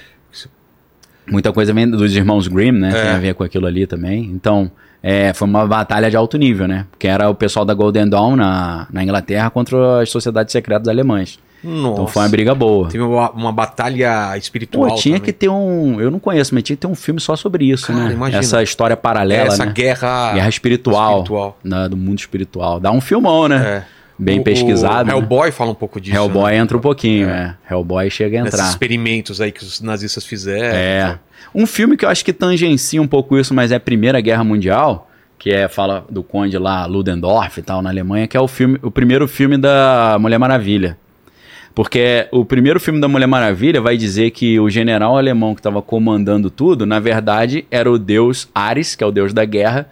Muita 1.30 1.52
coisa 1.52 1.72
vem 1.72 1.88
dos 1.88 2.16
irmãos 2.16 2.48
Grimm, 2.48 2.78
né? 2.78 2.88
É. 2.88 3.02
Tem 3.02 3.10
a 3.12 3.18
ver 3.18 3.34
com 3.34 3.44
aquilo 3.44 3.66
ali 3.66 3.86
também. 3.86 4.24
Então, 4.24 4.70
é, 5.02 5.32
foi 5.32 5.46
uma 5.46 5.66
batalha 5.66 6.10
de 6.10 6.16
alto 6.16 6.36
nível, 6.36 6.66
né? 6.66 6.86
Porque 6.90 7.06
era 7.06 7.28
o 7.30 7.34
pessoal 7.34 7.64
da 7.64 7.72
Golden 7.72 8.08
Dawn 8.08 8.34
na, 8.34 8.88
na 8.92 9.04
Inglaterra 9.04 9.48
contra 9.48 10.02
as 10.02 10.10
sociedades 10.10 10.50
secretas 10.50 10.88
alemãs. 10.88 11.38
Nossa. 11.62 11.92
Então 11.92 12.06
foi 12.06 12.22
uma 12.22 12.28
briga 12.28 12.54
boa. 12.54 12.88
Teve 12.88 13.04
uma, 13.04 13.30
uma 13.32 13.52
batalha 13.52 14.36
espiritual. 14.36 14.88
Pô, 14.90 14.94
tinha 14.96 15.16
também. 15.18 15.26
que 15.26 15.32
ter 15.32 15.48
um. 15.48 16.00
Eu 16.00 16.10
não 16.10 16.18
conheço, 16.18 16.54
mas 16.54 16.62
tinha 16.62 16.76
que 16.76 16.80
ter 16.80 16.86
um 16.86 16.94
filme 16.94 17.20
só 17.20 17.36
sobre 17.36 17.64
isso, 17.66 17.88
Cara, 17.88 17.98
né? 18.08 18.12
imagina. 18.12 18.38
Essa 18.40 18.62
história 18.62 18.96
paralela, 18.96 19.48
Essa 19.48 19.66
né? 19.66 19.72
guerra. 19.72 20.32
Guerra 20.34 20.48
espiritual, 20.48 21.18
espiritual. 21.18 21.58
na- 21.62 21.88
do 21.88 21.96
mundo 21.96 22.18
espiritual. 22.18 22.80
Dá 22.80 22.90
um 22.90 23.00
filmão, 23.00 23.46
né? 23.48 23.84
É. 23.86 24.00
Bem 24.18 24.40
O- 24.40 24.44
pesquisado. 24.44 25.04
O 25.04 25.06
né? 25.06 25.12
Hellboy 25.14 25.50
fala 25.50 25.70
um 25.70 25.74
pouco 25.74 25.98
disso. 26.00 26.14
Hellboy 26.16 26.52
né? 26.52 26.58
entra 26.58 26.76
um 26.76 26.80
pouquinho, 26.80 27.28
é. 27.28 27.56
Hellboy 27.70 28.10
chega 28.10 28.42
a 28.42 28.46
entrar. 28.46 28.68
experimentos 28.68 29.40
aí 29.40 29.50
que 29.50 29.62
os 29.62 29.80
nazistas 29.80 30.24
fizeram. 30.26 30.76
É. 30.76 31.18
Um 31.54 31.66
filme 31.66 31.96
que 31.96 32.04
eu 32.04 32.08
acho 32.08 32.22
que 32.24 32.32
tangencia 32.32 33.00
um 33.00 33.06
pouco 33.08 33.38
isso, 33.38 33.54
mas 33.54 33.72
é 33.72 33.76
a 33.76 33.80
Primeira 33.80 34.20
Guerra 34.20 34.44
Mundial, 34.44 35.08
que 35.38 35.50
é 35.50 35.68
fala 35.68 36.04
do 36.10 36.22
conde 36.22 36.58
lá 36.58 36.84
Ludendorff 36.84 37.60
e 37.60 37.62
tal 37.62 37.80
na 37.80 37.88
Alemanha, 37.88 38.26
que 38.26 38.36
é 38.36 38.40
o 38.40 38.46
filme, 38.46 38.78
o 38.82 38.90
primeiro 38.90 39.26
filme 39.26 39.56
da 39.56 40.18
Mulher 40.20 40.36
Maravilha. 40.38 40.98
Porque 41.74 42.26
o 42.32 42.44
primeiro 42.44 42.80
filme 42.80 43.00
da 43.00 43.08
Mulher 43.08 43.26
Maravilha 43.26 43.80
vai 43.80 43.96
dizer 43.96 44.30
que 44.32 44.58
o 44.58 44.68
general 44.68 45.16
alemão 45.16 45.54
que 45.54 45.60
estava 45.60 45.80
comandando 45.80 46.50
tudo, 46.50 46.84
na 46.84 46.98
verdade, 46.98 47.64
era 47.70 47.90
o 47.90 47.98
deus 47.98 48.48
Ares, 48.54 48.94
que 48.94 49.04
é 49.04 49.06
o 49.06 49.10
deus 49.12 49.32
da 49.32 49.44
guerra, 49.44 49.88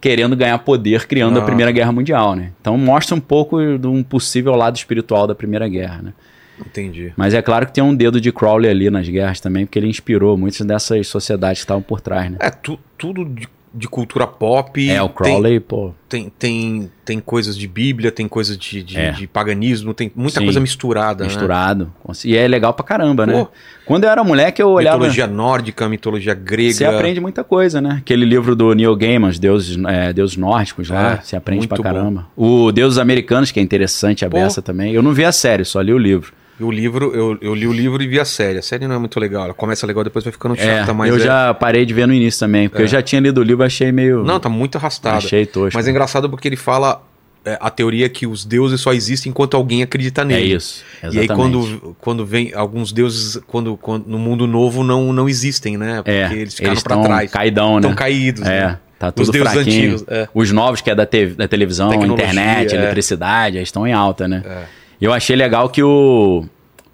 querendo 0.00 0.34
ganhar 0.36 0.58
poder, 0.58 1.06
criando 1.06 1.38
Ah. 1.38 1.42
a 1.42 1.44
Primeira 1.44 1.70
Guerra 1.70 1.92
Mundial, 1.92 2.34
né? 2.34 2.50
Então 2.60 2.76
mostra 2.76 3.14
um 3.14 3.20
pouco 3.20 3.78
de 3.78 3.86
um 3.86 4.02
possível 4.02 4.54
lado 4.56 4.76
espiritual 4.76 5.26
da 5.28 5.34
Primeira 5.34 5.68
Guerra, 5.68 6.02
né? 6.02 6.12
Entendi. 6.60 7.12
Mas 7.16 7.34
é 7.34 7.40
claro 7.42 7.66
que 7.66 7.72
tem 7.72 7.82
um 7.82 7.94
dedo 7.94 8.20
de 8.20 8.30
Crowley 8.32 8.70
ali 8.70 8.90
nas 8.90 9.08
guerras 9.08 9.40
também, 9.40 9.64
porque 9.64 9.78
ele 9.78 9.88
inspirou 9.88 10.36
muitas 10.36 10.66
dessas 10.66 11.06
sociedades 11.06 11.60
que 11.60 11.64
estavam 11.64 11.82
por 11.82 12.00
trás, 12.00 12.30
né? 12.30 12.36
É, 12.40 12.50
tu- 12.50 12.78
tudo 12.98 13.24
de, 13.24 13.48
de 13.74 13.88
cultura 13.88 14.26
pop. 14.26 14.88
É, 14.90 15.02
o 15.02 15.08
tem- 15.08 15.14
Crowley, 15.14 15.60
pô. 15.60 15.92
Tem, 16.08 16.30
tem, 16.38 16.90
tem 17.06 17.18
coisas 17.20 17.56
de 17.56 17.66
Bíblia, 17.66 18.12
tem 18.12 18.28
coisas 18.28 18.56
de, 18.58 18.82
de, 18.82 18.98
É. 18.98 19.12
de 19.12 19.26
paganismo, 19.26 19.94
tem 19.94 20.12
muita 20.14 20.40
Sim. 20.40 20.44
coisa 20.44 20.60
misturada. 20.60 21.24
né? 21.24 21.28
Misturado. 21.30 21.90
E 22.24 22.36
é 22.36 22.46
legal 22.46 22.74
pra 22.74 22.84
caramba, 22.84 23.24
né? 23.26 23.32
Pô. 23.32 23.48
Quando 23.86 24.04
eu 24.04 24.10
era 24.10 24.22
moleque, 24.22 24.60
eu 24.62 24.68
olhava. 24.68 24.98
Mitologia 24.98 25.26
nórdica, 25.26 25.88
mitologia 25.88 26.34
grega. 26.34 26.74
Você 26.74 26.84
aprende 26.84 27.18
muita 27.20 27.42
coisa, 27.42 27.80
né? 27.80 27.96
Aquele 28.00 28.26
livro 28.26 28.54
do 28.54 28.74
Neil 28.74 28.94
Gaiman, 28.94 29.28
os 29.30 29.38
deuses, 29.38 29.82
é, 29.86 30.12
deuses 30.12 30.36
nórdicos 30.36 30.90
lá, 30.90 31.14
É, 31.14 31.16
você 31.22 31.34
aprende 31.34 31.66
pra 31.66 31.78
bom. 31.78 31.82
caramba. 31.82 32.26
O 32.36 32.70
Deuses 32.72 32.98
Americanos, 32.98 33.50
que 33.50 33.58
é 33.58 33.62
interessante, 33.62 34.24
a 34.24 34.28
Pô. 34.30 34.36
beça 34.36 34.60
também. 34.60 34.92
Eu 34.92 35.02
não 35.02 35.12
vi 35.14 35.24
a 35.24 35.32
série, 35.32 35.64
só 35.64 35.80
li 35.80 35.92
o 35.94 35.98
livro. 35.98 36.32
O 36.62 36.70
livro, 36.70 37.12
eu, 37.14 37.38
eu 37.40 37.54
li 37.54 37.66
o 37.66 37.72
livro 37.72 38.02
e 38.02 38.06
vi 38.06 38.18
a 38.20 38.24
série. 38.24 38.58
A 38.58 38.62
série 38.62 38.86
não 38.86 38.94
é 38.94 38.98
muito 38.98 39.18
legal. 39.20 39.44
Ela 39.44 39.54
começa 39.54 39.86
legal, 39.86 40.02
depois 40.04 40.24
vai 40.24 40.32
ficando 40.32 40.54
É, 40.56 40.78
chata, 40.80 40.92
mas 40.94 41.10
eu 41.10 41.16
é- 41.16 41.20
já 41.20 41.54
parei 41.54 41.84
de 41.84 41.92
ver 41.94 42.06
no 42.06 42.14
início 42.14 42.40
também, 42.40 42.68
porque 42.68 42.82
eu 42.82 42.86
já 42.88 43.02
tinha 43.02 43.20
lido 43.20 43.40
o 43.40 43.44
livro 43.44 43.64
e 43.64 43.66
achei 43.66 43.90
meio. 43.92 44.22
Não, 44.24 44.38
tá 44.40 44.48
muito 44.48 44.76
arrastada. 44.76 45.18
achei 45.18 45.44
tosco. 45.46 45.72
Mas 45.76 45.86
é 45.86 45.90
engraçado 45.90 46.28
porque 46.30 46.48
ele 46.48 46.56
fala 46.56 47.02
é, 47.44 47.58
a 47.60 47.70
teoria 47.70 48.08
que 48.08 48.24
os 48.26 48.44
deuses 48.44 48.80
só 48.80 48.92
existem 48.92 49.30
enquanto 49.30 49.56
alguém 49.56 49.82
acredita 49.82 50.22
É 50.22 50.24
nele. 50.24 50.54
isso. 50.54 50.84
E 51.02 51.06
aí 51.06 51.24
exatamente. 51.24 51.34
quando, 51.36 51.96
quando 52.00 52.24
vem 52.24 52.52
alguns 52.54 52.92
deuses 52.92 53.36
quando, 53.48 53.76
quando 53.76 54.06
no 54.06 54.18
mundo 54.18 54.46
novo 54.46 54.84
não, 54.84 55.12
não 55.12 55.28
existem, 55.28 55.76
né? 55.76 55.96
Porque 55.96 56.10
É, 56.12 56.32
eles 56.32 56.54
ficaram 56.54 56.80
pra 56.80 56.94
tão 56.94 57.02
trás. 57.04 57.30
caidão, 57.32 57.72
né? 57.74 57.80
Estão 57.80 57.94
caídos. 57.94 58.42
É, 58.42 58.66
né? 58.66 58.78
tá 58.96 59.08
Os 59.08 59.14
tudo 59.14 59.32
deuses 59.32 59.52
fraquinho. 59.52 59.94
antigos, 59.94 60.04
é. 60.08 60.28
Os 60.32 60.52
novos, 60.52 60.80
que 60.80 60.88
é 60.88 60.94
da, 60.94 61.04
te- 61.04 61.26
da 61.34 61.48
televisão, 61.48 61.92
internet, 61.92 62.72
é. 62.72 62.78
eletricidade, 62.78 63.56
eles 63.56 63.66
estão 63.68 63.84
em 63.84 63.92
alta, 63.92 64.28
né? 64.28 64.42
É. 64.46 64.62
Eu 65.02 65.12
achei 65.12 65.34
legal 65.34 65.68
que 65.68 65.82
o, 65.82 66.44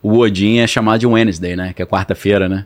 o 0.03 0.19
Odin 0.19 0.61
é 0.61 0.67
chamado 0.67 1.01
de 1.01 1.07
Wednesday, 1.07 1.55
né? 1.55 1.75
Que 1.75 1.83
é 1.83 1.87
quarta-feira, 1.87 2.49
né? 2.49 2.65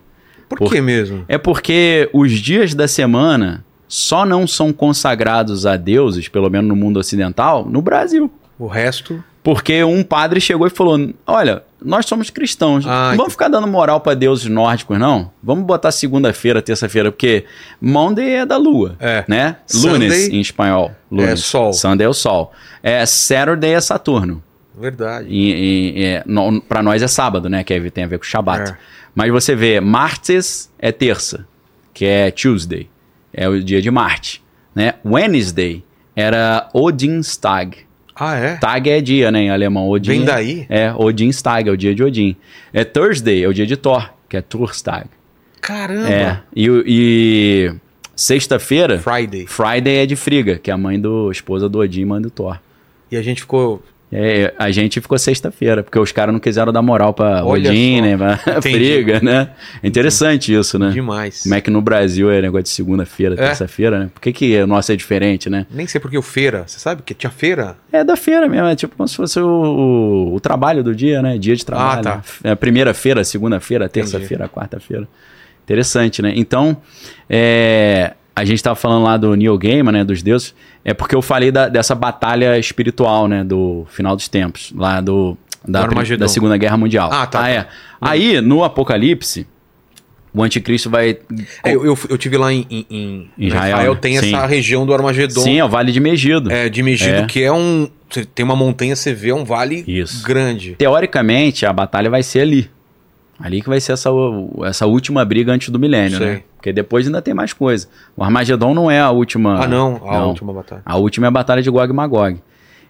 Por, 0.48 0.58
Por- 0.58 0.70
que 0.70 0.80
mesmo? 0.80 1.24
É 1.26 1.36
porque 1.36 2.08
os 2.12 2.30
dias 2.30 2.74
da 2.74 2.86
semana 2.86 3.64
só 3.88 4.24
não 4.24 4.46
são 4.46 4.72
consagrados 4.72 5.66
a 5.66 5.76
deuses, 5.76 6.28
pelo 6.28 6.48
menos 6.48 6.68
no 6.68 6.76
mundo 6.76 6.98
ocidental, 7.00 7.66
no 7.68 7.82
Brasil. 7.82 8.30
O 8.56 8.68
resto. 8.68 9.22
Porque 9.42 9.82
um 9.82 10.04
padre 10.04 10.40
chegou 10.40 10.64
e 10.68 10.70
falou: 10.70 11.12
Olha, 11.26 11.64
nós 11.84 12.06
somos 12.06 12.30
cristãos. 12.30 12.86
Ah, 12.86 13.08
não 13.10 13.16
vamos 13.16 13.32
ficar 13.32 13.48
dando 13.48 13.66
moral 13.66 14.00
para 14.00 14.14
deuses 14.14 14.46
nórdicos, 14.46 14.96
não. 14.96 15.32
Vamos 15.42 15.64
botar 15.64 15.90
segunda-feira, 15.90 16.62
terça-feira, 16.62 17.10
porque 17.10 17.44
Monday 17.80 18.36
é 18.36 18.46
da 18.46 18.56
lua. 18.56 18.94
É. 19.00 19.24
Né? 19.26 19.56
Sunday 19.66 19.92
Lunes 20.08 20.28
em 20.28 20.40
espanhol. 20.40 20.92
Lunes. 21.10 21.40
sol. 21.40 21.72
Sunday 21.72 22.06
é 22.06 22.08
o 22.08 22.14
sol. 22.14 22.52
É, 22.80 23.04
Saturday 23.04 23.72
é 23.72 23.80
Saturno. 23.80 24.40
Verdade. 24.78 25.26
E, 25.28 25.92
e, 26.00 26.04
é, 26.04 26.24
para 26.68 26.82
nós 26.82 27.02
é 27.02 27.06
sábado, 27.08 27.48
né? 27.48 27.62
Que 27.64 27.90
tem 27.90 28.04
a 28.04 28.06
ver 28.06 28.18
com 28.18 28.24
Shabat. 28.24 28.70
É. 28.72 28.76
Mas 29.14 29.30
você 29.30 29.54
vê, 29.54 29.80
Martes 29.80 30.70
é 30.78 30.90
terça, 30.90 31.46
que 31.92 32.04
é 32.04 32.30
Tuesday. 32.30 32.88
É 33.32 33.48
o 33.48 33.62
dia 33.62 33.80
de 33.82 33.90
Marte. 33.90 34.42
Né? 34.74 34.94
Wednesday 35.04 35.82
era 36.16 36.68
Odinstag. 36.72 37.78
Ah, 38.14 38.36
é? 38.36 38.56
Tag 38.56 38.88
é 38.90 39.00
dia, 39.00 39.30
né, 39.30 39.40
em 39.44 39.50
alemão. 39.50 39.88
Odin 39.88 40.10
Vem 40.10 40.24
daí? 40.24 40.66
É, 40.68 40.92
Odinstag, 40.94 41.68
é 41.68 41.72
o 41.72 41.76
dia 41.76 41.94
de 41.94 42.02
Odin. 42.02 42.36
É 42.72 42.84
Thursday, 42.84 43.42
é 43.42 43.48
o 43.48 43.54
dia 43.54 43.66
de 43.66 43.76
Thor, 43.76 44.10
que 44.28 44.36
é 44.36 44.42
Thurstag. 44.42 45.06
Caramba. 45.60 46.10
É. 46.10 46.38
E, 46.54 46.68
o- 46.70 46.82
e 46.86 47.72
sexta-feira, 48.14 48.98
Friday. 48.98 49.46
Friday 49.46 49.96
é 50.02 50.06
de 50.06 50.14
Friga, 50.16 50.58
que 50.58 50.70
é 50.70 50.74
a 50.74 50.78
mãe 50.78 51.00
do 51.00 51.30
esposa 51.30 51.68
do 51.68 51.78
Odin, 51.78 52.04
mãe 52.04 52.20
do 52.20 52.30
Thor. 52.30 52.58
E 53.10 53.16
a 53.16 53.22
gente 53.22 53.40
ficou. 53.42 53.82
É, 54.14 54.52
a 54.58 54.70
gente 54.70 55.00
ficou 55.00 55.16
sexta-feira, 55.18 55.82
porque 55.82 55.98
os 55.98 56.12
caras 56.12 56.34
não 56.34 56.38
quiseram 56.38 56.70
dar 56.70 56.82
moral 56.82 57.14
pra 57.14 57.42
Olha 57.44 57.70
Odin, 57.70 58.02
né? 58.02 58.16
Pra 58.16 58.38
Entendi. 58.58 58.60
Friga, 58.76 59.20
né? 59.20 59.48
Interessante 59.82 60.54
isso, 60.54 60.78
né? 60.78 60.90
demais. 60.90 61.44
Como 61.44 61.54
é 61.54 61.60
que 61.62 61.70
no 61.70 61.80
Brasil 61.80 62.30
é 62.30 62.42
negócio 62.42 62.64
de 62.64 62.68
segunda-feira, 62.68 63.34
É. 63.34 63.38
terça-feira, 63.38 63.98
né? 63.98 64.10
Por 64.12 64.20
que, 64.20 64.30
que 64.34 64.60
o 64.60 64.66
nosso 64.66 64.92
é 64.92 64.96
diferente, 64.96 65.48
né? 65.48 65.66
Nem 65.70 65.86
sei 65.86 65.98
porque 65.98 66.18
o 66.18 66.22
feira. 66.22 66.64
Você 66.66 66.78
sabe 66.78 67.02
que 67.02 67.14
tinha 67.14 67.30
feira? 67.30 67.76
É 67.90 68.04
da 68.04 68.14
feira 68.14 68.46
mesmo, 68.48 68.66
é 68.66 68.76
tipo 68.76 68.94
como 68.96 69.08
se 69.08 69.16
fosse 69.16 69.40
o, 69.40 69.46
o, 69.48 70.34
o 70.34 70.40
trabalho 70.40 70.84
do 70.84 70.94
dia, 70.94 71.22
né? 71.22 71.38
Dia 71.38 71.56
de 71.56 71.64
trabalho. 71.64 72.00
Ah, 72.00 72.02
tá. 72.02 72.22
É 72.44 72.54
primeira-feira, 72.54 73.24
segunda-feira, 73.24 73.88
terça-feira, 73.88 74.46
quarta-feira. 74.46 75.08
Interessante, 75.64 76.20
né? 76.20 76.32
Então, 76.36 76.76
é, 77.30 78.12
a 78.34 78.44
gente 78.44 78.62
tava 78.62 78.76
falando 78.76 79.04
lá 79.04 79.16
do 79.16 79.34
Neil 79.36 79.56
Gaiman, 79.58 79.92
né? 79.92 80.04
Dos 80.04 80.22
deuses. 80.22 80.54
É 80.84 80.92
porque 80.94 81.14
eu 81.14 81.22
falei 81.22 81.50
da- 81.52 81.68
dessa 81.68 81.94
batalha 81.94 82.58
espiritual, 82.58 83.28
né? 83.28 83.44
Do 83.44 83.86
final 83.90 84.16
dos 84.16 84.28
tempos, 84.28 84.72
lá 84.76 85.00
do... 85.00 85.36
Da, 85.66 85.86
da 85.86 86.26
Segunda 86.26 86.56
Guerra 86.56 86.76
Mundial. 86.76 87.08
Ah, 87.12 87.24
tá, 87.26 87.42
tá. 87.42 87.48
é. 87.48 87.68
Aí, 88.00 88.40
no 88.40 88.64
Apocalipse, 88.64 89.46
O 90.34 90.42
anticristo 90.42 90.90
vai. 90.90 91.18
É, 91.62 91.72
eu, 91.74 91.84
eu, 91.86 91.98
eu 92.08 92.18
tive 92.18 92.36
lá 92.36 92.52
em, 92.52 92.66
em, 92.68 92.86
em 92.90 93.30
Em 93.38 93.46
Israel, 93.46 93.94
tem 93.94 94.18
sim. 94.18 94.34
essa 94.34 94.44
região 94.46 94.84
do 94.84 94.92
Armagedon. 94.92 95.40
Sim, 95.42 95.58
é 95.60 95.64
o 95.64 95.68
Vale 95.68 95.92
de 95.92 96.00
Megido. 96.00 96.50
É, 96.50 96.68
de 96.68 96.82
Megido, 96.82 97.16
É. 97.18 97.26
que 97.26 97.42
é 97.44 97.52
um. 97.52 97.86
você 98.10 98.24
Tem 98.24 98.42
uma 98.44 98.56
montanha, 98.56 98.96
você 98.96 99.12
vê 99.14 99.28
é 99.28 99.34
um 99.34 99.44
vale 99.44 99.84
Isso. 99.86 100.24
grande. 100.26 100.74
Teoricamente, 100.76 101.64
a 101.66 101.72
batalha 101.72 102.08
vai 102.10 102.22
ser 102.24 102.40
ali. 102.40 102.68
Ali 103.38 103.60
que 103.62 103.68
vai 103.68 103.78
ser 103.80 103.92
essa, 103.92 104.10
essa 104.64 104.86
última 104.86 105.24
briga 105.24 105.52
antes 105.52 105.68
do 105.68 105.78
milênio, 105.78 106.18
Sei. 106.18 106.26
né? 106.26 106.42
Porque 106.62 106.72
depois 106.72 107.04
ainda 107.08 107.20
tem 107.20 107.34
mais 107.34 107.52
coisa. 107.52 107.88
O 108.16 108.22
Armagedon 108.22 108.72
não 108.72 108.88
é 108.88 109.00
a 109.00 109.10
última. 109.10 109.64
Ah, 109.64 109.66
não, 109.66 110.00
a 110.08 110.24
última 110.26 110.52
batalha. 110.52 110.82
A 110.86 110.96
última 110.96 111.26
é 111.26 111.28
a 111.28 111.30
batalha 111.32 111.60
de 111.60 111.68
Gog 111.68 111.90
e 111.90 111.92
Magog. 111.92 112.40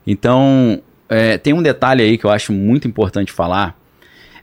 Então, 0.07 0.83
é, 1.09 1.39
tem 1.39 1.55
um 1.55 1.63
detalhe 1.63 2.03
aí 2.03 2.19
que 2.19 2.27
eu 2.27 2.31
acho 2.31 2.53
muito 2.53 2.87
importante 2.87 3.33
falar. 3.33 3.75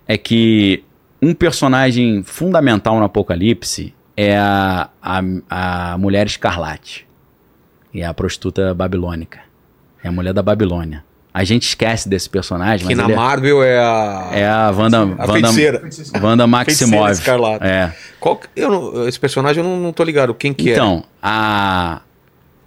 É 0.07 0.17
que 0.17 0.83
um 1.21 1.35
personagem 1.35 2.23
fundamental 2.23 2.97
no 2.97 3.05
Apocalipse 3.05 3.93
é 4.17 4.35
a, 4.35 4.89
a, 4.99 5.21
a 5.93 5.97
mulher 5.99 6.25
escarlate. 6.25 7.07
E 7.93 8.01
é 8.01 8.07
a 8.07 8.13
prostituta 8.15 8.73
babilônica. 8.73 9.41
É 10.03 10.07
a 10.07 10.11
mulher 10.11 10.33
da 10.33 10.41
Babilônia. 10.41 11.03
A 11.39 11.43
gente 11.45 11.63
esquece 11.69 12.09
desse 12.09 12.29
personagem, 12.29 12.85
Que 12.85 12.93
na 12.93 13.09
é- 13.09 13.15
Marvel 13.15 13.63
é 13.63 13.79
a. 13.79 14.29
é 14.33 14.45
a 14.45 14.71
Wanda, 14.71 14.97
a 14.97 15.01
Wanda, 15.05 15.31
feiticeira. 15.31 15.81
Wanda 16.21 16.45
Maximov. 16.45 17.05
Feiticeira. 17.15 17.57
É. 17.61 17.93
Qual 18.19 18.41
eu 18.57 18.69
não- 18.69 19.07
esse 19.07 19.17
personagem 19.17 19.63
eu 19.63 19.69
não, 19.69 19.79
não 19.79 19.93
tô 19.93 20.03
ligado. 20.03 20.33
Quem 20.33 20.53
que 20.53 20.69
é? 20.69 20.73
Então, 20.73 21.01
a, 21.23 22.01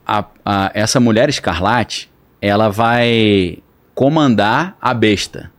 a, 0.07 0.25
a- 0.43 0.71
essa 0.73 0.99
mulher 0.99 1.29
escarlate, 1.29 2.11
ela 2.41 2.71
vai 2.71 3.59
comandar 3.95 4.75
a 4.81 4.95
besta. 4.95 5.53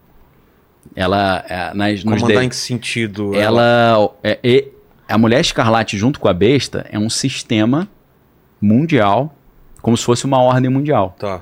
Ela, 0.95 1.45
é, 1.48 1.72
nas, 1.76 2.02
Comandar 2.02 2.27
de- 2.40 2.45
em 2.45 2.49
que 2.49 2.56
sentido? 2.56 3.35
ela, 3.35 4.10
é, 4.23 4.40
é- 4.44 4.65
a 5.07 5.19
mulher 5.19 5.40
escarlate 5.41 5.99
junto 5.99 6.19
com 6.19 6.27
a 6.27 6.34
besta 6.34 6.84
é 6.91 6.98
um 6.98 7.11
sistema 7.11 7.88
mundial, 8.60 9.35
como 9.84 9.95
se 9.95 10.03
fosse 10.03 10.26
uma 10.26 10.41
ordem 10.41 10.72
mundial. 10.72 11.15
Tá. 11.19 11.41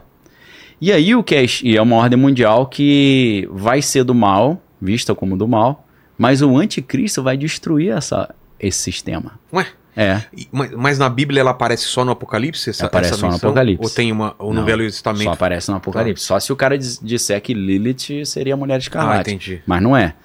E 0.82 0.92
aí 0.92 1.14
o 1.16 1.24
que 1.24 1.36
é, 1.36 1.46
e 1.64 1.78
é 1.78 1.82
uma 1.82 1.96
ordem 1.96 2.18
mundial 2.18 2.66
que 2.66 3.48
vai 3.52 3.82
ser 3.82 4.04
do 4.04 4.16
mal, 4.16 4.62
vista 4.82 5.14
como 5.14 5.38
do 5.38 5.48
mal, 5.48 5.88
mas 6.18 6.42
o 6.42 6.58
anticristo 6.58 7.22
vai 7.22 7.38
destruir 7.38 7.92
essa, 7.96 8.34
esse 8.60 8.80
sistema. 8.80 9.40
Ué, 9.54 9.68
É. 9.96 10.24
mas, 10.52 10.72
mas 10.72 10.98
na 10.98 11.08
Bíblia 11.08 11.42
ela 11.42 11.52
aparece 11.52 11.84
só 11.86 12.04
no 12.04 12.12
Apocalipse? 12.12 12.70
Essa, 12.72 12.88
Aparece 12.88 13.12
essa 13.12 13.20
só 13.20 13.28
no 13.28 13.34
menção? 13.34 13.50
Apocalipse. 13.52 13.84
Ou 13.84 13.90
tem 13.92 14.12
uma. 14.12 14.36
Ou 14.40 14.54
no 14.54 14.62
Não, 14.62 14.66
Velho 14.66 14.82
Só 14.86 15.12
Testamento? 15.12 15.30
aparece 15.30 15.70
no 15.70 15.78
Apocalipse. 15.78 16.24
Só 16.24 16.40
se 16.40 16.52
o 16.52 16.56
cara 16.56 16.76
dis- 16.78 17.00
disser 17.00 17.40
que 17.42 17.54
Lilith 17.54 18.26
seria 18.26 18.56
a 18.56 18.58
mulher 18.58 18.76
Ah, 18.76 18.78
escarlate. 18.80 19.30
entendi. 19.30 19.62
mas 19.68 19.82
não 19.84 19.96
é. 19.96 20.16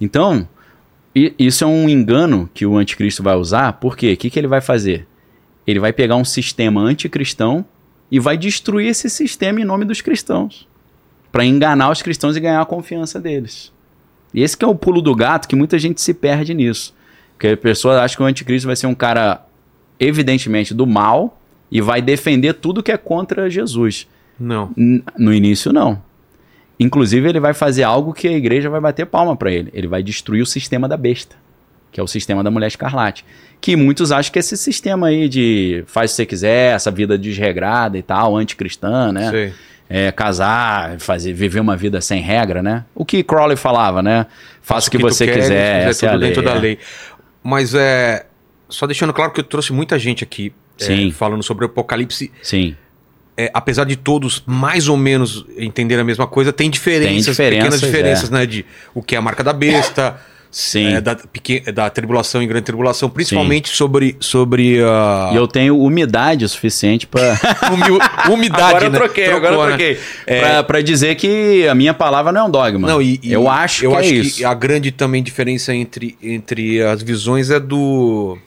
Então, 0.00 0.46
isso 1.38 1.64
é 1.64 1.66
um 1.66 1.88
engano 1.88 2.48
que 2.54 2.64
o 2.66 2.76
anticristo 2.76 3.22
vai 3.22 3.34
usar. 3.34 3.72
Por 3.74 3.96
quê? 3.96 4.12
O 4.12 4.16
que, 4.16 4.28
que 4.30 4.38
ele 4.38 4.46
vai 4.46 4.60
fazer? 4.60 5.06
Ele 5.66 5.80
vai 5.80 5.92
pegar 5.92 6.14
um 6.16 6.24
sistema 6.24 6.80
anticristão 6.82 7.64
e 8.10 8.18
vai 8.20 8.36
destruir 8.36 8.88
esse 8.88 9.08
sistema 9.10 9.60
em 9.60 9.64
nome 9.64 9.84
dos 9.84 10.00
cristãos. 10.00 10.66
Para 11.32 11.44
enganar 11.44 11.90
os 11.90 12.02
cristãos 12.02 12.36
e 12.36 12.40
ganhar 12.40 12.60
a 12.60 12.66
confiança 12.66 13.20
deles. 13.20 13.72
E 14.32 14.42
esse 14.42 14.56
que 14.56 14.64
é 14.64 14.68
o 14.68 14.74
pulo 14.74 15.00
do 15.02 15.14
gato 15.14 15.48
que 15.48 15.56
muita 15.56 15.78
gente 15.78 16.00
se 16.00 16.14
perde 16.14 16.54
nisso. 16.54 16.94
Porque 17.34 17.48
a 17.48 17.56
pessoa 17.56 18.00
acha 18.02 18.16
que 18.16 18.22
o 18.22 18.26
anticristo 18.26 18.66
vai 18.66 18.76
ser 18.76 18.86
um 18.86 18.94
cara 18.94 19.44
evidentemente 19.98 20.72
do 20.74 20.86
mal 20.86 21.38
e 21.70 21.80
vai 21.80 22.00
defender 22.00 22.54
tudo 22.54 22.82
que 22.82 22.92
é 22.92 22.96
contra 22.96 23.50
Jesus. 23.50 24.06
Não. 24.38 24.70
N- 24.76 25.02
No 25.18 25.32
início, 25.34 25.72
não. 25.72 26.00
Inclusive, 26.78 27.28
ele 27.28 27.40
vai 27.40 27.54
fazer 27.54 27.82
algo 27.82 28.12
que 28.12 28.28
a 28.28 28.32
igreja 28.32 28.68
vai 28.68 28.80
bater 28.80 29.06
palma 29.06 29.34
para 29.34 29.50
ele. 29.50 29.70
Ele 29.72 29.86
vai 29.86 30.02
destruir 30.02 30.42
o 30.42 30.46
sistema 30.46 30.86
da 30.86 30.96
besta, 30.96 31.34
que 31.90 32.00
é 32.00 32.02
o 32.02 32.06
sistema 32.06 32.42
da 32.42 32.50
mulher 32.50 32.66
escarlate. 32.66 33.24
Que 33.60 33.74
muitos 33.74 34.12
acham 34.12 34.32
que 34.32 34.38
esse 34.38 34.56
sistema 34.56 35.08
aí 35.08 35.28
de 35.28 35.82
faz 35.86 36.10
o 36.10 36.12
que 36.12 36.16
você 36.16 36.26
quiser, 36.26 36.74
essa 36.74 36.90
vida 36.90 37.16
desregrada 37.16 37.96
e 37.96 38.02
tal, 38.02 38.36
anticristã, 38.36 39.12
né? 39.12 39.30
Sei. 39.30 39.52
É, 39.88 40.10
casar, 40.10 40.98
fazer, 40.98 41.32
viver 41.32 41.60
uma 41.60 41.76
vida 41.76 42.00
sem 42.00 42.20
regra, 42.20 42.60
né? 42.60 42.84
O 42.94 43.04
que 43.04 43.22
Crowley 43.22 43.56
falava, 43.56 44.02
né? 44.02 44.26
Faça 44.60 44.88
o 44.88 44.90
que, 44.90 44.98
tu 44.98 45.02
você 45.02 45.26
quiser, 45.26 45.88
essa 45.88 46.06
é 46.06 46.08
a 46.08 46.14
lei. 46.14 46.28
dentro 46.28 46.42
da 46.42 46.56
é. 46.56 46.58
lei. 46.58 46.78
Mas 47.42 47.72
é. 47.72 48.26
Só 48.68 48.84
deixando 48.84 49.12
claro 49.12 49.30
que 49.30 49.38
eu 49.38 49.44
trouxe 49.44 49.72
muita 49.72 49.96
gente 49.96 50.24
aqui 50.24 50.52
é, 50.80 50.84
Sim. 50.84 51.10
falando 51.12 51.42
sobre 51.42 51.64
o 51.64 51.66
Apocalipse. 51.66 52.32
Sim. 52.42 52.76
É, 53.36 53.50
apesar 53.54 53.84
de 53.84 53.96
todos 53.96 54.42
mais 54.46 54.88
ou 54.88 54.96
menos 54.96 55.46
entenderem 55.56 56.02
a 56.02 56.04
mesma 56.04 56.26
coisa, 56.26 56.52
tem 56.52 56.68
diferenças, 56.70 57.24
Tem 57.24 57.32
diferenças, 57.32 57.62
pequenas 57.62 57.80
diferenças, 57.80 58.30
é. 58.30 58.34
né? 58.34 58.46
De 58.46 58.66
o 58.94 59.02
que 59.02 59.14
é 59.14 59.18
a 59.18 59.22
marca 59.22 59.44
da 59.44 59.52
besta, 59.52 60.18
Sim. 60.50 60.94
é, 60.94 61.00
da, 61.00 61.14
pequen- 61.16 61.62
da 61.74 61.90
tribulação 61.90 62.42
e 62.42 62.46
grande 62.46 62.64
tribulação, 62.64 63.10
principalmente 63.10 63.68
sobre, 63.68 64.16
sobre 64.20 64.82
a 64.82 65.30
E 65.32 65.36
eu 65.36 65.46
tenho 65.46 65.78
umidade 65.78 66.48
suficiente 66.48 67.06
para 67.06 67.38
umi- 67.72 67.98
umidade. 68.34 68.62
agora 68.62 68.84
eu 68.86 68.90
né? 68.90 68.98
troquei, 68.98 69.24
Trocou, 69.26 69.48
agora 69.48 69.54
eu 69.54 69.62
né? 69.62 69.68
troquei. 69.94 69.98
É, 70.26 70.40
Pra, 70.40 70.62
pra 70.62 70.80
dizer 70.80 71.14
que 71.16 71.66
a 71.68 71.74
minha 71.74 71.92
palavra 71.92 72.32
não 72.32 72.40
é 72.40 72.44
um 72.44 72.50
dogma. 72.50 72.88
Não, 72.88 73.02
e, 73.02 73.20
e 73.22 73.32
eu 73.32 73.48
acho 73.50 73.84
eu 73.84 73.90
que 73.92 73.96
acho 73.96 74.14
é 74.14 74.22
que 74.36 74.44
a 74.44 74.54
grande 74.54 74.90
também 74.90 75.22
diferença 75.22 75.74
entre, 75.74 76.16
entre 76.22 76.82
as 76.82 77.02
visões 77.02 77.50
é 77.50 77.60
do 77.60 78.38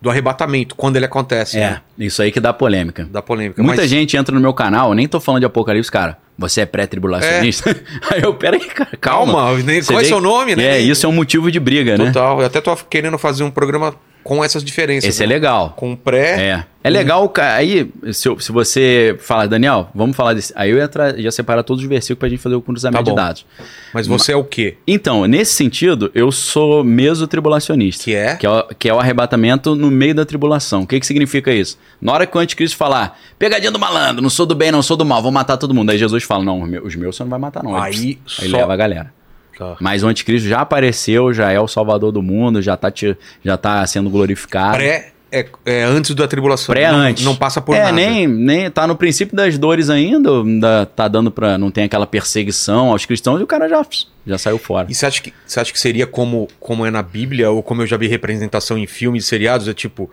do 0.00 0.10
arrebatamento, 0.10 0.74
quando 0.74 0.96
ele 0.96 1.06
acontece, 1.06 1.56
É, 1.58 1.70
né? 1.70 1.80
isso 1.98 2.20
aí 2.20 2.30
que 2.30 2.38
dá 2.38 2.52
polêmica. 2.52 3.04
da 3.10 3.22
polêmica. 3.22 3.62
Muita 3.62 3.80
Mas- 3.82 3.90
gente 3.90 4.16
entra 4.16 4.32
no 4.34 4.40
meu 4.40 4.52
canal, 4.52 4.92
nem 4.94 5.08
tô 5.08 5.18
falando 5.18 5.40
de 5.40 5.46
apocalipse, 5.46 5.90
cara. 5.90 6.18
Você 6.38 6.60
é 6.60 6.66
pré-tribulacionista? 6.66 7.74
Aí 8.10 8.22
eu, 8.22 8.34
peraí, 8.34 8.60
cara, 8.60 8.90
calma. 9.00 9.32
Calma, 9.32 9.58
nem- 9.62 9.82
qual 9.82 9.98
é 9.98 10.02
vê 10.02 10.08
seu 10.08 10.20
nome, 10.20 10.54
né? 10.54 10.76
É, 10.76 10.80
isso 10.80 11.06
é 11.06 11.08
um 11.08 11.12
motivo 11.12 11.50
de 11.50 11.58
briga, 11.58 11.96
né? 11.96 12.06
Total. 12.06 12.40
Eu 12.40 12.46
até 12.46 12.60
tô 12.60 12.76
querendo 12.76 13.16
fazer 13.16 13.42
um 13.42 13.50
programa 13.50 13.94
com 14.26 14.44
essas 14.44 14.64
diferenças. 14.64 15.08
Esse 15.08 15.22
é 15.22 15.26
né? 15.26 15.34
legal. 15.34 15.72
Com 15.76 15.94
pré. 15.94 16.48
É. 16.48 16.64
É 16.82 16.90
legal, 16.90 17.32
aí, 17.36 17.90
se, 18.12 18.28
se 18.38 18.52
você 18.52 19.16
falar, 19.18 19.46
Daniel, 19.46 19.88
vamos 19.92 20.16
falar 20.16 20.34
desse. 20.34 20.52
Aí 20.54 20.70
eu 20.70 20.78
ia 20.78 20.88
já 21.18 21.32
separar 21.32 21.64
todos 21.64 21.82
os 21.82 21.88
versículos 21.88 22.18
pra 22.20 22.28
gente 22.28 22.40
fazer 22.40 22.54
o 22.54 22.60
cruzamento 22.60 23.04
Tá 23.04 23.10
de 23.10 23.16
dados. 23.16 23.46
Mas 23.92 24.06
você 24.06 24.32
é 24.32 24.36
o 24.36 24.44
quê? 24.44 24.76
Então, 24.86 25.26
nesse 25.26 25.54
sentido, 25.54 26.12
eu 26.14 26.30
sou 26.30 26.84
mesotribulacionista. 26.84 28.04
Que 28.04 28.14
é? 28.14 28.36
Que 28.36 28.46
é, 28.46 28.50
o, 28.50 28.62
que 28.78 28.88
é 28.88 28.94
o 28.94 29.00
arrebatamento 29.00 29.74
no 29.74 29.90
meio 29.90 30.14
da 30.14 30.24
tribulação. 30.24 30.82
O 30.82 30.86
que, 30.86 31.00
que 31.00 31.06
significa 31.06 31.52
isso? 31.52 31.76
Na 32.00 32.12
hora 32.12 32.24
que 32.24 32.36
o 32.36 32.40
anticristo 32.40 32.76
falar, 32.76 33.18
pegadinha 33.36 33.72
do 33.72 33.80
malandro, 33.80 34.22
não 34.22 34.30
sou 34.30 34.46
do 34.46 34.54
bem, 34.54 34.70
não 34.70 34.82
sou 34.82 34.96
do 34.96 35.04
mal, 35.04 35.20
vou 35.20 35.32
matar 35.32 35.56
todo 35.56 35.74
mundo. 35.74 35.90
Aí 35.90 35.98
Jesus 35.98 36.22
fala, 36.22 36.44
não, 36.44 36.62
os 36.62 36.68
meus, 36.68 36.84
os 36.86 36.94
meus 36.94 37.16
você 37.16 37.24
não 37.24 37.30
vai 37.30 37.40
matar 37.40 37.64
não. 37.64 37.76
Aí 37.76 38.18
aí 38.40 38.48
só- 38.48 38.58
leva 38.58 38.72
a 38.72 38.76
galera. 38.76 39.15
Tá. 39.56 39.76
Mas 39.80 40.02
o 40.02 40.06
anticristo 40.08 40.48
já 40.48 40.60
apareceu, 40.60 41.32
já 41.32 41.50
é 41.50 41.58
o 41.60 41.66
salvador 41.68 42.12
do 42.12 42.22
mundo, 42.22 42.60
já 42.60 42.76
tá, 42.76 42.90
te- 42.90 43.16
já 43.44 43.56
tá 43.56 43.86
sendo 43.86 44.10
glorificado. 44.10 44.76
Pré 44.76 45.12
é, 45.32 45.44
é 45.64 45.82
antes 45.82 46.14
da 46.14 46.28
tribulação. 46.28 46.72
Pré 46.74 46.90
não, 46.90 46.98
antes. 46.98 47.24
Não 47.24 47.34
passa 47.34 47.60
por 47.60 47.74
é, 47.74 47.80
nada. 47.80 47.92
nem, 47.92 48.26
nem 48.28 48.70
tá 48.70 48.86
no 48.86 48.94
princípio 48.94 49.34
das 49.36 49.58
dores 49.58 49.90
ainda, 49.90 50.30
ainda 50.30 50.86
tá 50.86 51.08
dando 51.08 51.30
pra. 51.30 51.58
não 51.58 51.70
tem 51.70 51.84
aquela 51.84 52.06
perseguição 52.06 52.90
aos 52.92 53.04
cristãos 53.04 53.40
e 53.40 53.42
o 53.42 53.46
cara 53.46 53.68
já, 53.68 53.84
já 54.26 54.38
saiu 54.38 54.58
fora. 54.58 54.86
E 54.88 54.94
você 54.94 55.04
acha 55.06 55.20
que, 55.20 55.32
você 55.46 55.58
acha 55.58 55.72
que 55.72 55.80
seria 55.80 56.06
como, 56.06 56.48
como 56.60 56.86
é 56.86 56.90
na 56.90 57.02
Bíblia, 57.02 57.50
ou 57.50 57.62
como 57.62 57.82
eu 57.82 57.86
já 57.86 57.96
vi 57.96 58.06
representação 58.06 58.78
em 58.78 58.86
filmes 58.86 59.24
e 59.24 59.26
seriados? 59.26 59.66
É 59.68 59.74
tipo, 59.74 60.08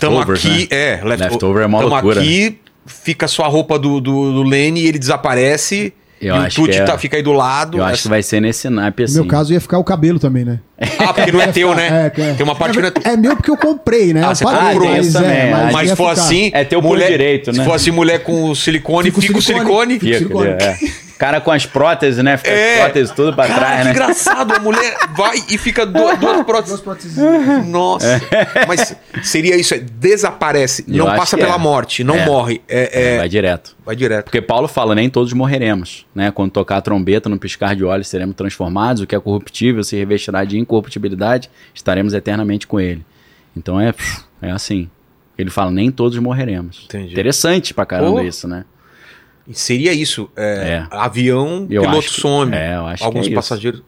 tamo 0.00 0.18
Leftovers, 0.18 0.44
aqui, 0.44 0.68
né? 0.70 0.76
é, 0.98 1.00
left- 1.04 1.20
Leftover 1.30 1.62
é 1.62 1.66
uma 1.66 1.80
loucura. 1.80 2.20
aqui, 2.20 2.58
fica 2.84 3.26
só 3.26 3.44
a 3.44 3.48
roupa 3.48 3.78
do, 3.78 4.00
do, 4.00 4.32
do 4.32 4.42
Lenny 4.42 4.82
e 4.82 4.86
ele 4.86 4.98
desaparece. 4.98 5.94
Eu 6.22 6.36
e 6.36 6.38
o 6.38 6.42
acho 6.42 6.56
Tuti 6.56 6.72
que 6.72 6.78
é- 6.78 6.84
tá, 6.84 6.96
fica 6.96 7.16
aí 7.16 7.22
do 7.22 7.32
lado. 7.32 7.78
Eu 7.78 7.84
acho 7.84 7.94
Essa- 7.94 8.02
que 8.04 8.08
vai 8.08 8.22
ser 8.22 8.40
nesse 8.40 8.70
naipe 8.70 9.02
No 9.02 9.04
assim. 9.04 9.14
meu 9.16 9.26
caso 9.26 9.52
ia 9.52 9.60
ficar 9.60 9.78
o 9.78 9.84
cabelo 9.84 10.18
também, 10.18 10.44
né? 10.44 10.60
Ah, 10.98 11.12
porque 11.12 11.32
não 11.32 11.40
é 11.40 11.46
teu, 11.52 11.74
né? 11.74 12.12
É, 12.16 12.20
é- 12.22 12.34
Tem 12.34 12.44
uma 12.44 12.54
parte 12.54 12.76
que 12.76 12.80
não 12.82 12.88
é 12.88 12.92
É 13.12 13.16
meu 13.16 13.34
porque 13.36 13.50
eu 13.50 13.56
comprei, 13.56 14.12
né? 14.14 14.22
Ah, 14.24 14.34
você 14.34 14.44
paguei, 14.44 14.72
comprou. 14.72 14.90
mas, 14.90 15.06
Isso 15.08 15.18
é, 15.18 15.50
mas 15.50 15.72
Mas 15.72 15.90
se 15.90 15.96
for 15.96 16.10
ficar. 16.10 16.22
assim. 16.22 16.50
É 16.54 16.64
teu 16.64 16.80
mulher, 16.80 17.10
direito, 17.10 17.52
né? 17.52 17.58
Se 17.58 17.64
for 17.68 17.74
assim, 17.74 17.90
mulher 17.90 18.20
com 18.22 18.54
silicone, 18.54 19.04
Fica 19.10 19.18
o 19.18 19.22
fica 19.22 19.38
o 19.38 19.42
silicone. 19.42 19.98
silicone. 19.98 19.98
Fica, 19.98 20.18
silicone. 20.18 21.01
É. 21.22 21.26
Cara 21.26 21.40
com 21.40 21.50
as 21.52 21.64
próteses, 21.66 22.22
né? 22.22 22.36
Fica 22.36 22.50
É. 22.50 22.74
as 22.74 22.80
próteses 22.80 23.10
tudo 23.14 23.32
pra 23.34 23.46
Cara, 23.46 23.58
trás, 23.60 23.78
que 23.78 23.84
né? 23.84 23.90
engraçado. 23.92 24.52
A 24.54 24.58
mulher 24.58 24.96
vai 25.16 25.36
e 25.48 25.56
fica 25.56 25.86
duas, 25.86 26.18
duas 26.18 26.44
próteses. 26.80 27.16
Nossa. 27.66 28.20
Mas 28.66 28.96
seria 29.22 29.56
isso, 29.56 29.74
é, 29.74 29.78
desaparece, 29.78 30.84
Eu 30.88 31.04
não 31.04 31.16
passa 31.16 31.36
pela 31.36 31.54
é. 31.54 31.58
morte, 31.58 32.02
não 32.04 32.16
É. 32.16 32.26
morre. 32.26 32.60
É, 32.68 33.14
é- 33.14 33.18
Vai 33.18 33.28
direto. 33.28 33.76
vai 33.84 33.96
direto. 33.96 34.24
Porque 34.24 34.40
Paulo 34.42 34.66
fala, 34.68 34.94
nem 34.94 35.08
todos 35.08 35.32
morreremos, 35.32 36.06
né? 36.14 36.30
Quando 36.30 36.50
tocar 36.50 36.76
a 36.78 36.80
trombeta, 36.82 37.28
no 37.28 37.38
piscar 37.38 37.74
de 37.76 37.84
olhos, 37.84 38.08
seremos 38.08 38.34
transformados. 38.34 39.02
O 39.02 39.06
que 39.06 39.14
é 39.14 39.20
corruptível 39.20 39.82
se 39.84 39.96
revestirá 39.96 40.44
de 40.44 40.58
incorruptibilidade, 40.58 41.50
estaremos 41.74 42.14
eternamente 42.14 42.66
com 42.66 42.80
ele. 42.80 43.04
Então 43.56 43.80
é, 43.80 43.94
é 44.40 44.50
assim. 44.50 44.88
Ele 45.38 45.50
fala, 45.50 45.70
nem 45.70 45.90
todos 45.90 46.18
morreremos. 46.18 46.82
Entendi. 46.84 47.12
Interessante 47.12 47.72
pra 47.72 47.86
caramba 47.86 48.20
Pô. 48.20 48.22
isso, 48.22 48.46
né? 48.46 48.64
Seria 49.52 49.92
isso. 49.92 50.30
é, 50.36 50.42
É. 50.42 50.86
Avião, 50.90 51.66
Eu 51.70 51.82
piloto 51.82 52.08
que- 52.08 52.20
some. 52.20 52.54
é, 52.54 52.76
eu 52.76 52.86
acho 52.86 52.98
que 52.98 53.04
Alguns 53.04 53.26
é 53.26 53.28
isso. 53.30 53.34
passageiros. 53.34 53.82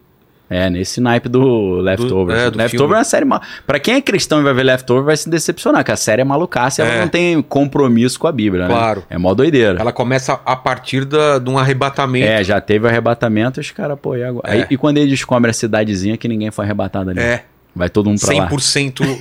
É, 0.50 0.68
nesse 0.68 1.00
naipe 1.00 1.26
do 1.28 1.76
Leftover. 1.76 2.36
é, 2.36 2.50
do 2.50 2.58
Leftover 2.58 2.68
filme. 2.70 2.94
é 2.94 2.98
uma 2.98 3.04
série 3.04 3.24
mal. 3.24 3.40
Pra 3.66 3.78
quem 3.80 3.94
é 3.94 4.00
cristão 4.00 4.40
e 4.40 4.44
vai 4.44 4.52
ver 4.52 4.62
Leftover, 4.62 5.02
vai 5.02 5.16
se 5.16 5.28
decepcionar, 5.28 5.82
que 5.82 5.90
a 5.90 5.96
série 5.96 6.20
é 6.20 6.24
malucaça 6.24 6.82
e 6.82 6.84
É. 6.84 6.88
ela 6.88 7.00
não 7.00 7.08
tem 7.08 7.40
compromisso 7.42 8.20
com 8.20 8.26
a 8.26 8.32
Bíblia, 8.32 8.68
né? 8.68 8.74
Claro. 8.74 9.02
É 9.08 9.16
mó 9.16 9.32
doideira. 9.32 9.80
Ela 9.80 9.90
começa 9.90 10.38
a 10.44 10.54
partir 10.54 11.06
da, 11.06 11.38
de 11.38 11.48
um 11.48 11.58
arrebatamento. 11.58 12.26
É, 12.26 12.44
já 12.44 12.60
teve 12.60 12.86
arrebatamento, 12.86 13.58
os 13.58 13.70
caras, 13.70 13.98
pô, 14.00 14.14
e 14.16 14.22
agora? 14.22 14.46
É. 14.54 14.60
Aí- 14.60 14.66
e 14.70 14.76
quando 14.76 14.98
ele 14.98 15.10
descobre 15.10 15.50
a 15.50 15.54
cidadezinha 15.54 16.16
que 16.18 16.28
ninguém 16.28 16.50
foi 16.50 16.66
arrebatado 16.66 17.10
ali? 17.10 17.20
É. 17.20 17.44
Vai 17.76 17.90
todo 17.90 18.08
mundo 18.08 18.20
pra 18.20 18.34
lá. 18.36 18.48
100% 18.48 19.18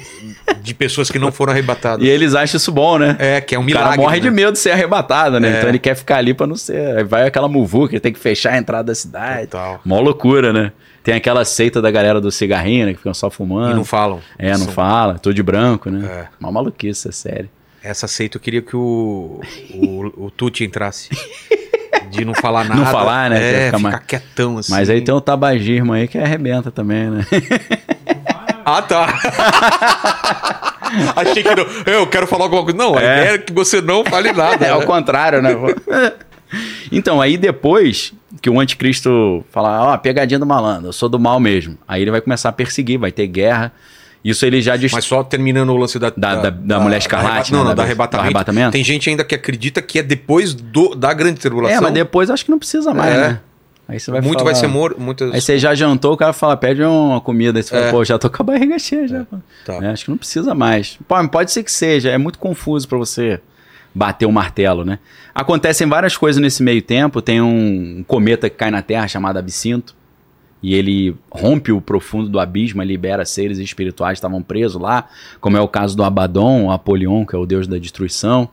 de 0.62 0.74
pessoas 0.76 1.10
que 1.10 1.18
não 1.18 1.32
foram 1.32 1.52
arrebatadas. 1.54 2.06
E 2.06 2.10
eles 2.10 2.36
acham 2.36 2.58
isso 2.58 2.72
bom, 2.72 3.00
né? 3.00 3.16
É, 3.20 3.42
que 3.42 3.56
é 3.56 3.58
um 3.58 3.62
O 3.62 3.66
milagre. 3.66 3.90
cara 3.90 4.02
morre 4.02 4.20
de 4.20 4.30
né? 4.30 4.36
medo 4.36 4.52
de 4.54 4.60
ser 4.60 4.72
arrebatado, 4.72 5.40
né? 5.40 5.48
É. 5.56 5.58
Então 5.58 5.70
ele 5.70 5.80
quer 5.80 5.96
ficar 5.96 6.18
ali 6.18 6.34
pra 6.34 6.46
não 6.46 6.56
ser. 6.56 6.98
Aí 6.98 7.04
vai 7.04 7.26
aquela 7.26 7.48
muvuca, 7.48 7.94
ele 7.94 8.00
tem 8.00 8.14
que 8.14 8.20
fechar 8.20 8.54
a 8.54 8.58
entrada 8.58 8.84
da 8.84 8.96
cidade. 8.96 9.48
Total. 9.48 9.82
Mó 9.84 10.00
loucura, 10.00 10.54
né? 10.54 10.72
Tem 11.04 11.16
aquela 11.16 11.44
seita 11.44 11.82
da 11.82 11.90
galera 11.92 12.22
do 12.22 12.32
cigarrinho, 12.32 12.86
né? 12.86 12.92
Que 12.94 13.00
ficam 13.00 13.14
só 13.14 13.30
fumando. 13.30 13.72
E 13.72 13.76
não 13.76 13.84
falam. 13.84 14.20
É, 14.38 14.52
não 14.52 14.60
São- 14.60 14.68
fala, 14.74 15.18
tô 15.20 15.34
de 15.34 15.42
branco, 15.44 15.90
né? 15.90 16.08
É. 16.08 16.28
Uma 16.40 16.52
maluquice, 16.52 17.10
é 17.10 17.12
sério. 17.12 17.50
Essa 17.84 18.08
seita 18.08 18.38
eu 18.38 18.42
queria 18.42 18.62
que 18.62 18.76
o, 18.78 19.42
o, 19.74 20.26
o 20.26 20.32
Tuti 20.32 20.64
entrasse. 20.64 21.10
De 22.10 22.24
não 22.24 22.34
falar 22.34 22.64
nada. 22.70 22.80
Não 22.80 22.86
falar, 22.86 23.30
né? 23.32 23.38
É, 23.38 23.66
ficar, 23.66 23.78
ficar 23.78 23.80
mais- 23.80 24.00
quietão 24.06 24.58
assim. 24.60 24.72
Mas 24.72 24.90
aí 24.90 25.02
tem 25.02 25.14
o 25.14 25.20
tabagismo 25.20 25.92
aí 25.92 26.08
que 26.08 26.18
arrebenta 26.18 26.72
também, 26.72 27.10
né? 27.10 27.26
Ah, 28.66 28.82
tá. 28.82 29.08
Achei 31.16 31.44
que 31.44 31.56
não. 31.56 31.66
Eu 31.86 32.08
quero 32.08 32.28
falar 32.28 32.46
alguma 32.46 32.64
coisa. 32.64 32.78
Não, 32.78 32.96
a 32.98 33.02
É. 33.02 33.22
ideia 33.22 33.36
é 33.36 33.38
que 33.38 33.54
você 33.54 33.82
não 33.82 34.04
fale 34.06 34.32
nada. 34.32 34.54
É 34.66 34.70
ao 34.70 34.84
contrário, 34.84 35.42
né? 35.42 35.52
então, 36.92 37.20
aí 37.22 37.38
depois 37.38 38.14
que 38.42 38.50
o 38.50 38.60
anticristo 38.60 39.44
falar, 39.52 39.82
ó, 39.84 39.98
pegadinha 39.98 40.40
do 40.40 40.46
malandro, 40.46 40.90
eu 40.90 40.94
sou 40.94 41.10
do 41.10 41.20
mal 41.20 41.40
mesmo. 41.40 41.78
Aí 41.88 42.02
ele 42.02 42.12
vai 42.12 42.22
começar 42.22 42.50
a 42.50 42.52
perseguir, 42.52 42.98
vai 43.00 43.12
ter 43.12 43.28
guerra. 43.28 43.72
Isso 44.24 44.46
ele 44.46 44.62
já 44.62 44.78
dest... 44.78 44.94
Mas 44.94 45.04
só 45.04 45.22
terminando 45.22 45.70
o 45.72 45.76
lance 45.78 46.00
da... 46.00 46.10
Da- 46.16 46.36
da- 46.36 46.50
da 46.50 46.80
mulher 46.80 46.98
escarlate, 46.98 47.52
Não, 47.52 47.60
né? 47.60 47.66
não, 47.66 47.70
Da- 47.72 47.76
da 47.76 47.84
arrebatamento. 47.84 48.24
arrebatamento. 48.26 48.72
Tem 48.72 48.84
gente 48.84 49.10
ainda 49.10 49.24
que 49.24 49.36
acredita 49.36 49.82
que 49.82 50.00
é 50.00 50.04
depois 50.04 50.54
do, 50.54 50.96
da 50.96 51.14
grande 51.14 51.40
tribulação. 51.42 51.78
É, 51.78 51.82
mas 51.82 51.94
depois 51.94 52.30
acho 52.30 52.46
que 52.46 52.52
não 52.52 52.58
precisa 52.60 52.94
mais, 52.94 53.14
É. 53.14 53.18
né? 53.18 53.40
Aí 53.94 54.00
você 54.00 54.10
vai 54.10 54.22
Muito 54.22 54.40
falar- 54.40 54.52
vai 54.52 54.56
ser 54.60 54.66
morto. 54.68 55.00
Muitas... 55.00 55.32
Aí 55.34 55.40
você 55.40 55.60
já 55.60 55.76
jantou, 55.76 56.14
o 56.14 56.18
cara 56.18 56.34
fala, 56.34 56.58
pede 56.58 56.82
uma 56.84 57.22
comida. 57.22 57.60
Aí 57.60 57.64
você 57.64 57.70
fala, 57.70 57.86
É. 57.86 57.92
pô, 57.92 58.04
já 58.04 58.18
tô 58.18 58.28
com 58.30 58.42
a 58.42 58.46
barriga 58.46 58.80
cheia 58.80 59.08
já. 59.08 59.24
pô. 59.26 59.38
Tá. 59.66 59.76
É, 59.76 59.88
acho 59.90 60.06
que 60.06 60.10
não 60.10 60.18
precisa 60.18 60.56
mais. 60.56 60.98
Pô, 61.08 61.16
pode 61.30 61.52
ser 61.52 61.64
que 61.64 61.72
seja, 61.72 62.10
é 62.10 62.18
muito 62.18 62.40
confuso 62.40 62.88
pra 62.88 62.98
você 62.98 63.40
bater 63.94 64.26
o 64.26 64.32
martelo, 64.32 64.84
né? 64.84 64.98
Acontecem 65.36 65.88
várias 65.88 66.18
coisas 66.18 66.42
nesse 66.42 66.64
meio 66.64 66.82
tempo. 66.82 67.22
Tem 67.22 67.40
um 67.40 68.04
cometa 68.08 68.50
que 68.50 68.56
cai 68.56 68.72
na 68.72 68.82
Terra 68.82 69.08
chamado 69.08 69.38
Absinto. 69.38 69.96
E 70.66 70.74
ele 70.74 71.14
rompe 71.30 71.72
o 71.74 71.82
profundo 71.82 72.30
do 72.30 72.40
abismo 72.40 72.82
e 72.82 72.86
libera 72.86 73.26
seres 73.26 73.58
espirituais 73.60 74.14
que 74.14 74.20
estavam 74.20 74.42
presos 74.42 74.82
lá, 74.82 75.10
como 75.42 75.58
é 75.58 75.62
o 75.62 75.68
caso 75.68 75.96
do 75.96 76.04
Abaddon, 76.06 76.72
Apolion, 76.72 77.26
que 77.26 77.36
é 77.36 77.38
o 77.38 77.46
deus 77.46 77.68
da 77.68 77.78
destruição. 77.78 78.48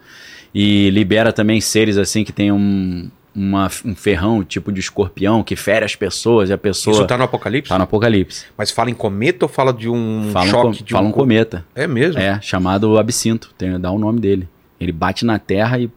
E 0.53 0.91
libera 0.91 1.33
também 1.33 1.61
seres 1.61 1.97
assim 1.97 2.25
que 2.25 2.33
tem 2.33 2.51
um, 2.51 3.09
uma- 3.43 3.71
um 3.85 3.95
ferrão, 3.95 4.45
tipo 4.45 4.71
de 4.71 4.81
escorpião, 4.81 5.43
que 5.43 5.57
fere 5.57 5.85
as 5.85 5.97
pessoas 5.97 6.51
e 6.51 6.53
a 6.53 6.59
pessoa. 6.59 6.95
Isso 6.95 7.07
tá 7.07 7.17
no 7.17 7.25
Apocalipse? 7.25 7.69
Tá 7.71 7.79
no 7.79 7.85
Apocalipse. 7.85 8.47
Mas 8.57 8.71
fala 8.71 8.91
em 8.91 8.95
cometa 8.95 9.45
ou 9.45 9.49
fala 9.49 9.73
de 9.73 9.89
um 9.89 10.29
Fala 10.33 10.45
um, 10.47 10.51
choque? 10.51 10.79
com- 10.79 10.85
de 10.85 10.93
fala 10.93 11.09
um 11.09 11.13
co- 11.13 11.21
cometa. 11.21 11.65
É 11.75 11.87
mesmo? 11.87 12.21
É, 12.21 12.39
chamado 12.43 12.99
Absinto. 12.99 13.53
Tem, 13.57 13.81
dá 13.81 13.91
o 13.91 13.99
nome 13.99 14.21
dele. 14.21 14.49
Ele 14.79 14.93
bate 14.93 15.25
na 15.25 15.39
terra 15.39 15.79
e 15.79 15.91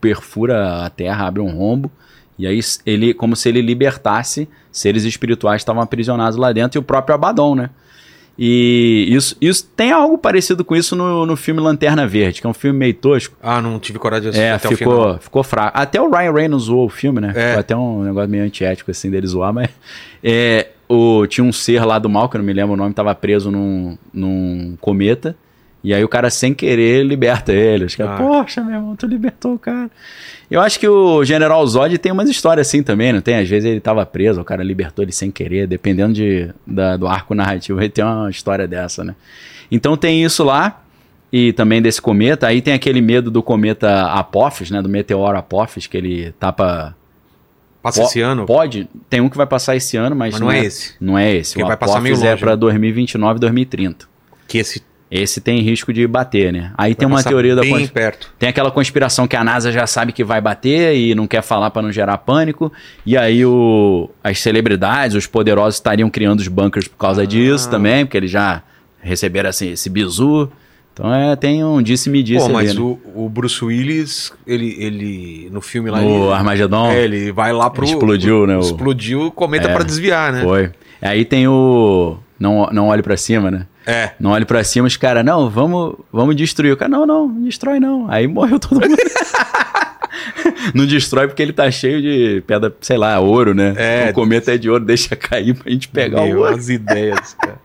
perfura 0.00 0.84
a 0.84 0.90
terra, 0.90 1.26
abre 1.26 1.40
um 1.42 1.50
rombo. 1.50 1.90
E 2.38 2.46
aí 2.46 2.60
ele, 2.86 3.12
como 3.12 3.34
se 3.34 3.48
ele 3.48 3.60
libertasse 3.60 4.48
seres 4.70 5.04
espirituais 5.04 5.58
que 5.60 5.62
estavam 5.62 5.82
aprisionados 5.82 6.38
lá 6.38 6.52
dentro 6.52 6.78
e 6.78 6.80
o 6.80 6.82
próprio 6.82 7.14
Abaddon, 7.14 7.54
né? 7.56 7.70
E 8.38 9.06
isso, 9.08 9.36
isso 9.40 9.68
tem 9.74 9.90
algo 9.90 10.16
parecido 10.16 10.64
com 10.64 10.76
isso 10.76 10.94
no, 10.94 11.26
no 11.26 11.36
filme 11.36 11.60
Lanterna 11.60 12.06
Verde, 12.06 12.40
que 12.40 12.46
é 12.46 12.50
um 12.50 12.54
filme 12.54 12.78
meio 12.78 12.94
tosco. 12.94 13.36
Ah, 13.42 13.60
não 13.60 13.80
tive 13.80 13.98
coragem 13.98 14.30
de 14.30 14.38
assistir 14.38 14.44
É, 14.46 14.52
até 14.52 14.68
o 14.68 14.76
final. 14.76 14.94
ficou, 14.94 15.18
ficou 15.18 15.42
fraco. 15.42 15.76
Até 15.76 16.00
o 16.00 16.08
Ryan 16.08 16.32
Reynolds 16.32 16.66
zoou 16.66 16.86
o 16.86 16.88
filme, 16.88 17.20
né? 17.20 17.32
É. 17.34 17.46
Ficou 17.48 17.60
até 17.60 17.76
um 17.76 18.04
negócio 18.04 18.30
meio 18.30 18.44
antiético 18.44 18.90
assim 18.92 19.10
dele 19.10 19.26
zoar, 19.26 19.52
mas. 19.52 19.68
É, 20.22 20.68
o, 20.88 21.26
tinha 21.26 21.44
um 21.44 21.52
ser 21.52 21.84
lá 21.84 21.98
do 21.98 22.08
mal, 22.08 22.28
que 22.28 22.36
eu 22.36 22.38
não 22.38 22.46
me 22.46 22.52
lembro 22.52 22.74
o 22.74 22.76
nome, 22.76 22.94
tava 22.94 23.14
preso 23.14 23.50
num, 23.50 23.98
num 24.12 24.76
cometa. 24.80 25.34
E 25.82 25.94
aí 25.94 26.02
o 26.02 26.08
cara, 26.08 26.28
sem 26.28 26.52
querer, 26.52 27.04
liberta 27.04 27.52
ele. 27.52 27.84
Os 27.84 27.94
caras, 27.94 28.14
Ah. 28.14 28.16
poxa, 28.22 28.62
meu 28.62 28.74
irmão, 28.74 28.96
tu 28.96 29.06
libertou 29.06 29.54
o 29.54 29.58
cara. 29.58 29.90
Eu 30.50 30.60
acho 30.60 30.80
que 30.80 30.88
o 30.88 31.22
General 31.24 31.64
Zod 31.66 31.96
tem 31.98 32.10
umas 32.10 32.28
histórias 32.28 32.66
assim 32.66 32.82
também, 32.82 33.12
não 33.12 33.20
tem? 33.20 33.36
Às 33.36 33.48
vezes 33.48 33.70
ele 33.70 33.80
tava 33.80 34.04
preso, 34.04 34.40
o 34.40 34.44
cara 34.44 34.62
libertou 34.64 35.04
ele 35.04 35.12
sem 35.12 35.30
querer, 35.30 35.66
dependendo 35.66 36.14
de, 36.14 36.48
da- 36.66 36.96
do 36.96 37.06
arco 37.06 37.34
narrativo, 37.34 37.78
ele 37.82 37.90
tem 37.90 38.04
uma 38.04 38.28
história 38.30 38.66
dessa, 38.66 39.04
né? 39.04 39.14
Então 39.70 39.96
tem 39.96 40.24
isso 40.24 40.42
lá, 40.42 40.82
e 41.32 41.52
também 41.52 41.80
desse 41.82 42.00
cometa. 42.00 42.46
Aí 42.46 42.60
tem 42.62 42.72
aquele 42.74 43.00
medo 43.02 43.30
do 43.30 43.42
cometa 43.42 44.06
Apophis, 44.12 44.70
né? 44.70 44.80
Do 44.82 44.88
meteoro 44.88 45.36
Apophis, 45.38 45.86
que 45.86 45.96
ele 45.96 46.32
tapa... 46.40 46.96
Passa 47.82 48.00
po- 48.00 48.06
esse 48.08 48.20
ano? 48.20 48.44
Pode, 48.46 48.88
tem 49.08 49.20
um 49.20 49.28
que 49.28 49.36
vai 49.36 49.46
passar 49.46 49.76
esse 49.76 49.96
ano, 49.96 50.16
mas, 50.16 50.32
Mas 50.32 50.40
não 50.40 50.50
é 50.50 50.64
esse. 50.64 50.94
Não 51.00 51.16
é 51.18 51.32
esse. 51.36 51.52
Porque 51.52 51.62
o 51.64 51.68
vai 51.68 51.76
passar 51.76 52.00
meio 52.00 52.14
Apophis 52.14 52.26
é 52.28 52.30
longe, 52.32 52.40
pra 52.42 52.50
né? 52.52 52.56
2029, 52.56 53.38
2030. 53.38 54.08
Que 54.48 54.58
esse 54.58 54.82
Esse 55.10 55.40
tem 55.40 55.60
risco 55.60 55.90
de 55.90 56.06
bater, 56.06 56.52
né? 56.52 56.70
Aí 56.76 56.94
tem 56.94 57.06
vai 57.08 57.12
uma 57.12 57.18
passar 57.18 57.30
teoria 57.30 57.56
da 57.56 57.66
cons- 57.66 57.88
perto. 57.90 58.30
tem 58.38 58.48
aquela 58.50 58.70
conspiração 58.70 59.26
que 59.26 59.34
a 59.36 59.42
NASA 59.42 59.72
já 59.72 59.86
sabe 59.86 60.12
que 60.12 60.22
vai 60.22 60.38
bater 60.40 60.94
e 60.96 61.14
não 61.14 61.26
quer 61.26 61.40
falar 61.42 61.70
para 61.70 61.80
não 61.80 61.90
gerar 61.90 62.18
pânico. 62.18 62.70
E 63.06 63.16
aí 63.16 63.44
o, 63.46 64.10
as 64.22 64.38
celebridades, 64.40 65.16
os 65.16 65.26
poderosos 65.26 65.76
estariam 65.76 66.10
criando 66.10 66.40
os 66.40 66.48
bunkers 66.48 66.86
por 66.86 66.98
causa 66.98 67.22
Ah. 67.22 67.26
disso 67.26 67.70
também, 67.70 68.04
porque 68.04 68.18
eles 68.18 68.30
já 68.30 68.62
receberam 69.00 69.48
assim, 69.48 69.70
esse 69.72 69.88
bizu. 69.88 70.50
Então 70.92 71.14
é, 71.14 71.34
tem 71.36 71.64
um 71.64 71.80
disse-me-disse 71.80 72.40
Pô, 72.40 72.44
ali, 72.46 72.52
mas 72.54 72.74
né? 72.74 72.80
o, 72.82 72.98
o 73.14 73.28
Bruce 73.30 73.64
Willis, 73.64 74.32
ele, 74.46 74.76
ele 74.78 75.48
no 75.50 75.60
filme 75.62 75.88
lá... 75.90 76.00
No 76.02 76.24
ele, 76.24 76.32
Armagedon 76.32 76.90
é, 76.90 77.04
ele 77.04 77.32
vai 77.32 77.52
lá 77.52 77.70
pro... 77.70 77.84
explodiu, 77.84 78.46
né, 78.46 78.56
o- 78.56 78.60
Explodiu 78.60 79.22
o 79.26 79.30
cometa 79.30 79.68
É. 79.70 79.72
pra 79.72 79.84
desviar, 79.84 80.32
né? 80.32 80.42
foi. 80.42 80.70
Aí 81.00 81.24
tem 81.24 81.46
o... 81.48 82.18
Não, 82.38 82.68
não 82.72 82.88
olhe 82.88 83.02
para 83.02 83.16
cima, 83.16 83.50
né? 83.50 83.66
É. 83.86 84.10
Não 84.20 84.30
olhe 84.30 84.44
pra 84.44 84.62
cima, 84.62 84.86
os 84.86 84.96
caras, 84.96 85.24
não, 85.24 85.48
vamos, 85.48 85.96
vamos 86.12 86.36
destruir. 86.36 86.72
O 86.72 86.76
cara, 86.76 86.90
não, 86.90 87.06
não, 87.06 87.26
não 87.26 87.42
destrói 87.42 87.80
não. 87.80 88.08
Aí 88.10 88.26
morreu 88.26 88.60
todo 88.60 88.80
mundo. 88.80 88.96
não 90.74 90.86
destrói 90.86 91.26
porque 91.26 91.42
ele 91.42 91.52
tá 91.52 91.70
cheio 91.70 92.00
de 92.00 92.42
pedra, 92.46 92.74
sei 92.80 92.96
lá, 92.96 93.18
ouro, 93.18 93.54
né? 93.54 93.74
É. 93.76 94.10
O 94.10 94.14
cometa 94.14 94.54
é 94.54 94.58
de 94.58 94.68
ouro, 94.68 94.84
deixa 94.84 95.14
cair 95.16 95.54
pra 95.54 95.70
gente 95.70 95.88
pegar 95.88 96.22
Meu, 96.22 96.36
o 96.36 96.40
ouro. 96.40 96.54
as 96.54 96.68
ideias, 96.68 97.34
cara. 97.40 97.58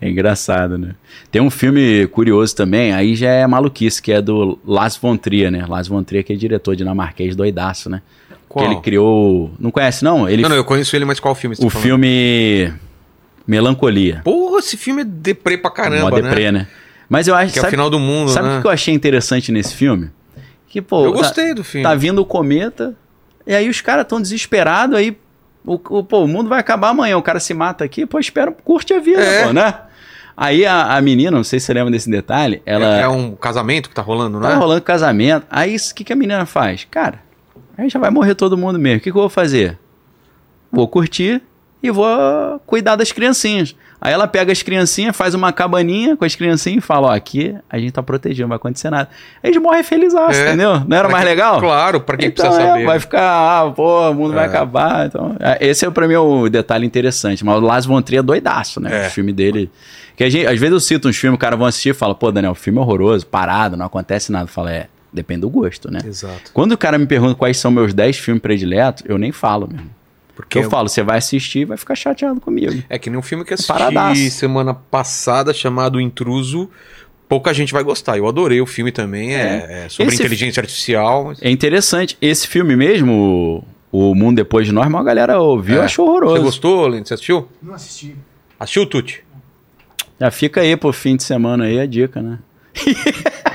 É 0.00 0.08
engraçado, 0.08 0.78
né? 0.78 0.94
Tem 1.30 1.40
um 1.40 1.50
filme 1.50 2.06
curioso 2.08 2.54
também, 2.54 2.92
aí 2.92 3.14
já 3.14 3.30
é 3.30 3.46
maluquice, 3.46 4.02
que 4.02 4.12
é 4.12 4.20
do 4.20 4.58
Lars 4.64 4.96
von 4.96 5.16
Trier, 5.16 5.50
né? 5.50 5.64
Lars 5.66 5.88
von 5.88 6.02
Trier 6.02 6.24
que 6.24 6.32
é 6.32 6.36
diretor 6.36 6.76
dinamarquês 6.76 7.34
doidaço, 7.34 7.88
né? 7.88 8.02
Qual? 8.48 8.64
Que 8.64 8.72
ele 8.72 8.80
criou... 8.80 9.52
Não 9.58 9.70
conhece, 9.70 10.04
não? 10.04 10.28
Ele... 10.28 10.42
Não, 10.42 10.48
não, 10.48 10.56
eu 10.56 10.64
conheço 10.64 10.94
ele, 10.96 11.04
mas 11.04 11.20
qual 11.20 11.34
filme 11.34 11.54
o 11.54 11.58
tá 11.58 11.70
falando? 11.70 11.82
filme 11.82 12.72
Melancolia. 13.50 14.20
Porra, 14.24 14.60
esse 14.60 14.76
filme 14.76 15.02
é 15.02 15.04
deprê 15.04 15.58
pra 15.58 15.70
caramba, 15.70 16.10
né? 16.20 16.22
deprê, 16.28 16.52
né? 16.52 16.66
Mas 17.08 17.26
eu 17.26 17.34
acho 17.34 17.52
Que 17.52 17.58
é 17.58 17.62
o 17.62 17.66
final 17.66 17.90
do 17.90 17.98
mundo, 17.98 18.30
Sabe 18.30 18.46
o 18.48 18.50
né? 18.52 18.60
que 18.60 18.66
eu 18.66 18.70
achei 18.70 18.94
interessante 18.94 19.50
nesse 19.50 19.74
filme? 19.74 20.10
Que, 20.68 20.80
pô, 20.80 21.04
Eu 21.04 21.10
tá- 21.12 21.18
gostei 21.18 21.52
do 21.52 21.64
filme. 21.64 21.82
Tá 21.84 21.94
vindo 21.96 22.20
o 22.20 22.24
cometa, 22.24 22.94
e 23.44 23.52
aí 23.52 23.68
os 23.68 23.80
caras 23.80 24.06
tão 24.06 24.20
desesperados, 24.20 24.96
aí 24.96 25.18
o, 25.66 25.74
o- 25.74 26.04
pô, 26.04 26.22
o 26.22 26.28
mundo 26.28 26.48
vai 26.48 26.60
acabar 26.60 26.90
amanhã, 26.90 27.16
o 27.18 27.22
cara 27.22 27.40
se 27.40 27.52
mata 27.52 27.84
aqui, 27.84 28.06
pô, 28.06 28.20
espera, 28.20 28.52
curte 28.52 28.94
a 28.94 29.00
vida, 29.00 29.20
É. 29.20 29.46
pô, 29.46 29.52
né? 29.52 29.74
Aí 30.36 30.64
a, 30.64 30.94
a 30.96 31.00
menina, 31.02 31.32
não 31.32 31.42
sei 31.44 31.58
se 31.58 31.66
você 31.66 31.74
lembra 31.74 31.90
desse 31.90 32.08
detalhe, 32.08 32.62
ela 32.64 32.98
É, 32.98 33.02
é 33.02 33.08
um 33.08 33.34
casamento 33.34 33.88
que 33.88 33.94
tá 33.94 34.00
rolando, 34.00 34.40
tá 34.40 34.50
né? 34.50 34.54
rolando 34.54 34.80
casamento, 34.80 35.44
aí 35.50 35.74
o 35.76 35.94
que, 35.94 36.04
que 36.04 36.12
a 36.12 36.16
menina 36.16 36.46
faz? 36.46 36.86
Cara, 36.88 37.18
aí 37.76 37.88
já 37.90 37.98
vai 37.98 38.10
morrer 38.10 38.36
todo 38.36 38.56
mundo 38.56 38.78
mesmo, 38.78 38.98
o 38.98 39.00
que, 39.00 39.10
que 39.10 39.16
eu 39.18 39.20
vou 39.22 39.28
fazer? 39.28 39.76
Vou 40.72 40.86
curtir 40.86 41.42
e 41.82 41.90
vou 41.90 42.06
cuidar 42.66 42.96
das 42.96 43.12
criancinhas. 43.12 43.74
Aí 44.02 44.14
ela 44.14 44.26
pega 44.26 44.50
as 44.50 44.62
criancinhas, 44.62 45.14
faz 45.14 45.34
uma 45.34 45.52
cabaninha 45.52 46.16
com 46.16 46.24
as 46.24 46.34
criancinhas 46.34 46.82
e 46.82 46.86
fala: 46.86 47.08
Ó, 47.08 47.10
aqui 47.14 47.54
a 47.68 47.78
gente 47.78 47.92
tá 47.92 48.02
protegido, 48.02 48.42
não 48.42 48.48
vai 48.48 48.56
acontecer 48.56 48.88
nada. 48.88 49.10
Aí 49.42 49.50
eles 49.50 49.60
morrem 49.62 49.82
felizes, 49.82 50.18
É. 50.18 50.48
entendeu? 50.48 50.80
Não 50.88 50.96
era 50.96 51.06
mais 51.08 51.22
legal? 51.22 51.60
Claro, 51.60 52.00
pra 52.00 52.16
quem 52.16 52.28
então, 52.28 52.46
precisa 52.46 52.62
é, 52.66 52.70
saber. 52.72 52.86
vai 52.86 52.98
ficar, 52.98 53.20
ah, 53.66 53.70
pô, 53.70 54.08
o 54.10 54.14
mundo 54.14 54.32
vai 54.32 54.44
É. 54.44 54.48
acabar. 54.48 55.06
Então, 55.06 55.36
é, 55.38 55.58
esse 55.66 55.84
é 55.84 55.90
pra 55.90 56.08
mim 56.08 56.14
o 56.14 56.48
detalhe 56.48 56.86
interessante. 56.86 57.44
Mas 57.44 57.56
o 57.56 57.60
Lars 57.60 57.84
von 57.84 58.00
Trier 58.00 58.20
é 58.20 58.22
doidaço, 58.22 58.80
né? 58.80 59.04
É. 59.04 59.06
O 59.08 59.10
filme 59.10 59.34
dele. 59.34 59.70
Que 60.16 60.24
a 60.24 60.30
gente, 60.30 60.46
às 60.46 60.58
vezes 60.58 60.72
eu 60.72 60.80
cito 60.80 61.06
uns 61.08 61.16
filmes, 61.18 61.36
o 61.36 61.38
cara 61.38 61.54
vão 61.56 61.66
assistir 61.66 61.90
e 61.90 61.94
fala, 61.94 62.14
pô, 62.14 62.32
Daniel, 62.32 62.52
o 62.52 62.54
filme 62.54 62.78
é 62.78 62.82
horroroso, 62.82 63.26
parado, 63.26 63.76
não 63.76 63.84
acontece 63.84 64.32
nada. 64.32 64.46
Fala, 64.46 64.70
é, 64.72 64.86
depende 65.12 65.42
do 65.42 65.50
gosto, 65.50 65.90
né? 65.90 66.00
Exato. 66.06 66.52
Quando 66.54 66.72
o 66.72 66.78
cara 66.78 66.96
me 66.98 67.04
pergunta 67.06 67.34
quais 67.34 67.58
são 67.58 67.70
meus 67.70 67.92
10 67.92 68.16
filmes 68.18 68.40
prediletos, 68.42 69.02
eu 69.06 69.18
nem 69.18 69.30
falo 69.30 69.68
mesmo. 69.70 69.99
Porque 70.40 70.58
Porque 70.58 70.66
eu 70.66 70.70
falo, 70.70 70.88
você 70.88 71.02
vai 71.02 71.18
assistir 71.18 71.60
e 71.60 71.64
vai 71.64 71.76
ficar 71.76 71.94
chateado 71.94 72.40
comigo. 72.40 72.82
É 72.88 72.98
que 72.98 73.08
nem 73.10 73.18
um 73.18 73.22
filme 73.22 73.44
que 73.44 73.52
eu 73.52 73.54
assisti 73.54 73.72
Paradaço. 73.72 74.30
semana 74.30 74.74
passada 74.74 75.52
chamado 75.54 75.96
O 75.96 76.00
Intruso. 76.00 76.68
Pouca 77.28 77.54
gente 77.54 77.72
vai 77.72 77.82
gostar. 77.84 78.18
Eu 78.18 78.26
adorei 78.26 78.60
o 78.60 78.66
filme 78.66 78.90
também. 78.90 79.34
É, 79.36 79.84
é 79.84 79.88
sobre 79.88 80.12
Esse- 80.12 80.22
inteligência 80.22 80.60
artificial. 80.60 81.32
É 81.40 81.48
interessante. 81.50 82.18
Esse 82.20 82.46
filme 82.48 82.74
mesmo, 82.74 83.64
o, 83.92 84.14
Mundo 84.16 84.36
Depois 84.36 84.66
de 84.66 84.72
Nós, 84.72 84.88
uma 84.88 85.04
galera 85.04 85.38
ouviu 85.40 85.76
e 85.76 85.78
É. 85.78 85.82
achou 85.82 86.06
Você 86.06 86.10
horroroso. 86.10 86.42
gostou, 86.42 86.86
Lene? 86.88 87.06
Você 87.06 87.14
assistiu? 87.14 87.48
Não 87.62 87.74
assisti. 87.74 88.16
Assistiu, 88.58 88.84
Tuti? 88.86 89.22
Já 90.18 90.30
fica 90.30 90.60
aí 90.60 90.76
pro 90.76 90.92
fim 90.92 91.16
de 91.16 91.22
semana 91.22 91.64
aí 91.64 91.78
a 91.80 91.86
dica, 91.86 92.20
né? 92.20 92.38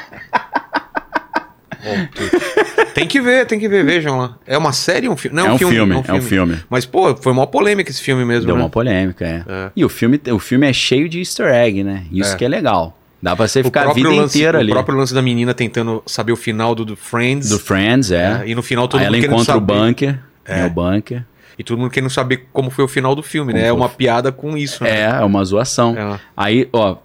Tem 2.94 3.06
que 3.07 3.20
ver, 3.22 3.45
tem 3.45 3.60
que 3.60 3.68
ver, 3.68 3.84
vejam 3.84 4.18
lá. 4.18 4.38
É 4.48 4.57
uma 4.57 4.72
série 4.72 5.07
ou 5.07 5.14
um 5.14 5.18
filme? 5.18 5.36
Não, 5.36 5.48
É 5.48 5.52
um 5.53 5.57
filme, 5.57 6.03
é 6.07 6.14
um 6.14 6.22
filme. 6.22 6.57
Mas, 6.70 6.86
pô, 6.86 7.16
foi 7.16 7.32
uma 7.32 7.45
polêmica 7.45 7.91
esse 7.91 8.02
filme 8.02 8.24
mesmo, 8.24 8.45
Deu 8.48 8.56
né? 8.56 8.62
uma 8.64 8.70
polêmica, 8.70 9.26
é. 9.26 9.44
É. 9.48 9.72
E 9.76 9.84
o 9.84 9.90
filme, 9.90 10.20
o 10.32 10.40
filme 10.40 10.68
é 10.68 10.74
cheio 10.74 11.10
de 11.10 11.20
easter 11.20 11.48
egg, 11.48 11.84
né? 11.84 12.03
Isso 12.12 12.34
É. 12.34 12.38
que 12.38 12.45
é 12.45 12.48
legal. 12.48 12.98
Dá 13.22 13.36
pra 13.36 13.48
você 13.48 13.62
O 13.62 13.64
ficar 13.66 13.90
a 13.90 13.94
vida 13.94 14.10
lance, 14.10 14.38
inteira 14.38 14.57
o 14.57 14.62
ali. 14.62 14.72
próprio 14.72 14.98
lance 14.98 15.14
da 15.14 15.22
menina 15.22 15.53
tentando 15.53 16.03
saber 16.06 16.32
o 16.32 16.36
final 16.36 16.76
do, 16.76 16.86
do 16.86 16.95
Friends. 16.95 17.49
Do 17.49 17.57
Friends, 17.60 18.12
é. 18.12 18.41
É, 18.44 18.49
e 18.49 18.56
no 18.56 18.62
final 18.62 18.88
todo 18.88 18.99
Aí 19.02 19.07
ela 19.07 19.14
mundo 19.16 19.22
querendo 19.22 19.36
encontra 19.36 19.57
o 19.57 19.60
saber. 19.60 19.74
bunker. 19.74 20.20
É. 20.45 20.60
É. 20.62 20.66
o 20.66 20.70
bunker. 20.70 21.24
E 21.57 21.64
todo 21.64 21.78
mundo 21.80 21.90
querendo 21.90 22.10
saber 22.10 22.48
como 22.53 22.70
foi 22.70 22.86
o 22.86 22.88
final 22.88 23.16
do 23.16 23.24
filme, 23.24 23.52
Como 23.52 23.62
né? 23.64 23.70
É 23.70 23.74
o 23.74 23.78
uma 23.78 23.90
piada 23.90 24.32
com 24.32 24.56
isso, 24.57 24.84
né? 24.84 24.90
É, 24.91 25.03
é 25.06 25.24
uma 25.26 25.44
zoação. 25.44 25.95
É. 25.98 26.20
Aí, 26.38 26.70
ó, 26.72 26.98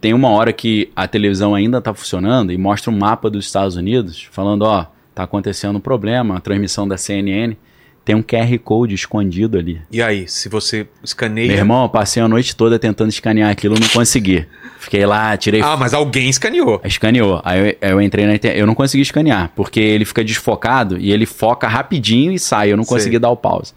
tem 0.00 0.14
uma 0.14 0.28
hora 0.28 0.52
que 0.52 0.90
a 0.94 1.08
televisão 1.08 1.54
ainda 1.54 1.80
tá 1.80 1.92
funcionando 1.92 2.52
e 2.52 2.56
mostra 2.58 2.90
um 2.90 2.96
mapa 2.96 3.28
dos 3.28 3.46
Estados 3.46 3.76
Unidos, 3.76 4.28
falando, 4.30 4.62
ó, 4.62 4.86
tá 5.14 5.24
acontecendo 5.24 5.76
um 5.76 5.80
problema, 5.80 6.36
a 6.36 6.40
transmissão 6.40 6.86
da 6.86 6.96
CNN. 6.96 7.56
Tem 8.04 8.14
um 8.14 8.22
QR 8.22 8.58
Code 8.62 8.94
escondido 8.94 9.56
ali. 9.56 9.80
E 9.90 10.02
aí, 10.02 10.28
se 10.28 10.50
você 10.50 10.86
escaneia. 11.02 11.48
Meu 11.48 11.56
irmão, 11.56 11.84
eu 11.84 11.88
passei 11.88 12.22
a 12.22 12.28
noite 12.28 12.54
toda 12.54 12.78
tentando 12.78 13.08
escanear 13.08 13.50
aquilo, 13.50 13.76
não 13.80 13.88
consegui. 13.88 14.46
Fiquei 14.78 15.06
lá, 15.06 15.34
tirei 15.38 15.62
Ah, 15.62 15.74
mas 15.74 15.94
alguém 15.94 16.28
escaneou. 16.28 16.82
Escaneou. 16.84 17.40
Aí 17.42 17.76
eu, 17.80 17.90
eu 17.92 18.02
entrei 18.02 18.26
na 18.26 18.34
internet. 18.34 18.60
Eu 18.60 18.66
não 18.66 18.74
consegui 18.74 19.02
escanear, 19.02 19.52
porque 19.56 19.80
ele 19.80 20.04
fica 20.04 20.22
desfocado 20.22 20.98
e 20.98 21.10
ele 21.10 21.24
foca 21.24 21.66
rapidinho 21.66 22.30
e 22.30 22.38
sai. 22.38 22.70
Eu 22.70 22.76
não 22.76 22.84
Sei. 22.84 22.94
consegui 22.94 23.18
dar 23.18 23.30
o 23.30 23.36
pause. 23.36 23.72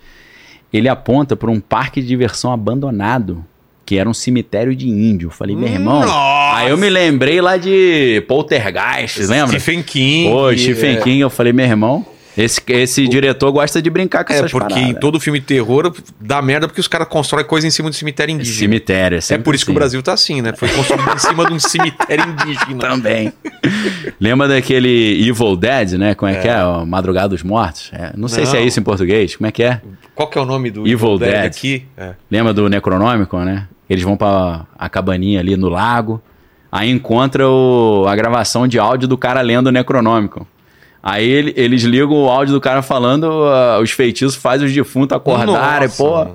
Ele 0.74 0.90
aponta 0.90 1.38
para 1.38 1.50
um 1.50 1.62
parque 1.62 2.02
de 2.02 2.08
diversão 2.08 2.52
abandonado, 2.52 3.46
que 3.88 3.98
era 3.98 4.08
um 4.10 4.14
cemitério 4.14 4.76
de 4.76 4.88
índio. 4.90 5.30
Falei, 5.30 5.56
meu 5.56 5.68
irmão. 5.70 6.02
Nossa! 6.02 6.58
Aí 6.58 6.70
eu 6.70 6.78
me 6.78 6.90
lembrei 6.90 7.40
lá 7.40 7.56
de 7.56 8.22
Poltergeist, 8.28 9.22
lembra? 9.22 9.48
Stephen 9.60 9.82
King. 9.82 10.30
Pô, 10.30 10.52
e- 10.52 10.58
Stephen 10.60 10.98
é, 10.98 11.02
King. 11.02 11.20
Eu 11.22 11.30
falei, 11.30 11.54
meu 11.54 11.66
irmão. 11.66 12.06
Esse, 12.38 12.62
esse 12.68 13.08
diretor 13.08 13.52
gosta 13.52 13.82
de 13.82 13.90
brincar 13.90 14.24
com 14.24 14.32
É, 14.32 14.36
essas 14.36 14.52
porque 14.52 14.72
paradas. 14.76 14.92
em 14.92 14.94
todo 15.00 15.20
filme 15.20 15.40
de 15.40 15.46
terror 15.48 15.92
dá 16.22 16.40
merda 16.40 16.68
porque 16.68 16.80
os 16.80 16.88
caras 16.88 17.08
constroem 17.08 17.44
coisa 17.44 17.66
em 17.66 17.72
cima 17.72 17.90
do 17.90 17.96
cemitério 17.96 18.32
indígena. 18.32 18.60
Cemitério. 18.60 19.18
É, 19.18 19.34
É 19.34 19.38
por 19.40 19.56
isso 19.56 19.66
que 19.66 19.72
o 19.72 19.74
assim. 19.74 19.80
Brasil 19.80 20.04
tá 20.04 20.14
assim, 20.14 20.40
né? 20.44 20.54
Foi 20.56 20.68
construído 20.70 21.16
em 21.16 21.18
cima 21.18 21.46
de 21.48 21.54
um 21.54 21.60
cemitério 21.60 22.26
indígena. 22.30 22.78
Também. 22.78 23.34
Lembra 24.20 24.48
daquele 24.50 25.28
Evil 25.28 25.56
Dead, 25.56 25.94
né? 25.94 26.14
Como 26.14 26.32
é, 26.32 26.36
que 26.36 26.48
é? 26.48 26.64
O 26.64 26.86
Madrugada 26.86 27.30
dos 27.30 27.42
Mortos? 27.42 27.90
É, 27.92 28.12
não 28.16 28.28
sei 28.28 28.44
Não. 28.44 28.52
se 28.52 28.58
é 28.58 28.62
isso 28.62 28.80
em 28.80 28.84
português. 28.84 29.36
Como 29.36 29.48
é 29.48 29.52
que 29.52 29.64
é? 29.64 29.82
Qual 30.14 30.30
que 30.30 30.38
é 30.38 30.42
o 30.42 30.46
nome 30.46 30.70
do 30.70 30.88
Evil 30.88 31.18
Dead. 31.18 31.44
aqui? 31.44 31.86
É. 31.98 32.12
Lembra 32.30 32.54
do 32.54 32.70
Necronômico, 32.70 33.40
né? 33.40 33.68
Eles 33.90 34.04
vão 34.04 34.18
pra 34.18 34.66
a 34.78 34.90
cabaninha 34.90 35.40
ali 35.40 35.56
no 35.56 35.70
lago. 35.70 36.22
Aí 36.72 36.90
encontra 36.90 37.48
o- 37.48 38.06
a 38.08 38.16
gravação 38.16 38.68
de 38.68 38.78
áudio 38.78 39.08
do 39.08 39.18
cara 39.18 39.42
lendo 39.42 39.68
o 39.68 39.72
Necronômico. 39.72 40.46
Aí 41.02 41.26
ele- 41.28 41.54
eles 41.56 41.84
ligam 41.84 42.12
o 42.12 42.30
áudio 42.30 42.54
do 42.54 42.60
cara 42.60 42.82
falando, 42.82 43.26
ah, 43.46 43.80
os 43.82 43.92
feitiços 43.92 44.36
fazem 44.36 44.68
os 44.68 44.74
defuntos 44.74 45.16
acordarem, 45.16 45.88
pô. 45.98 46.28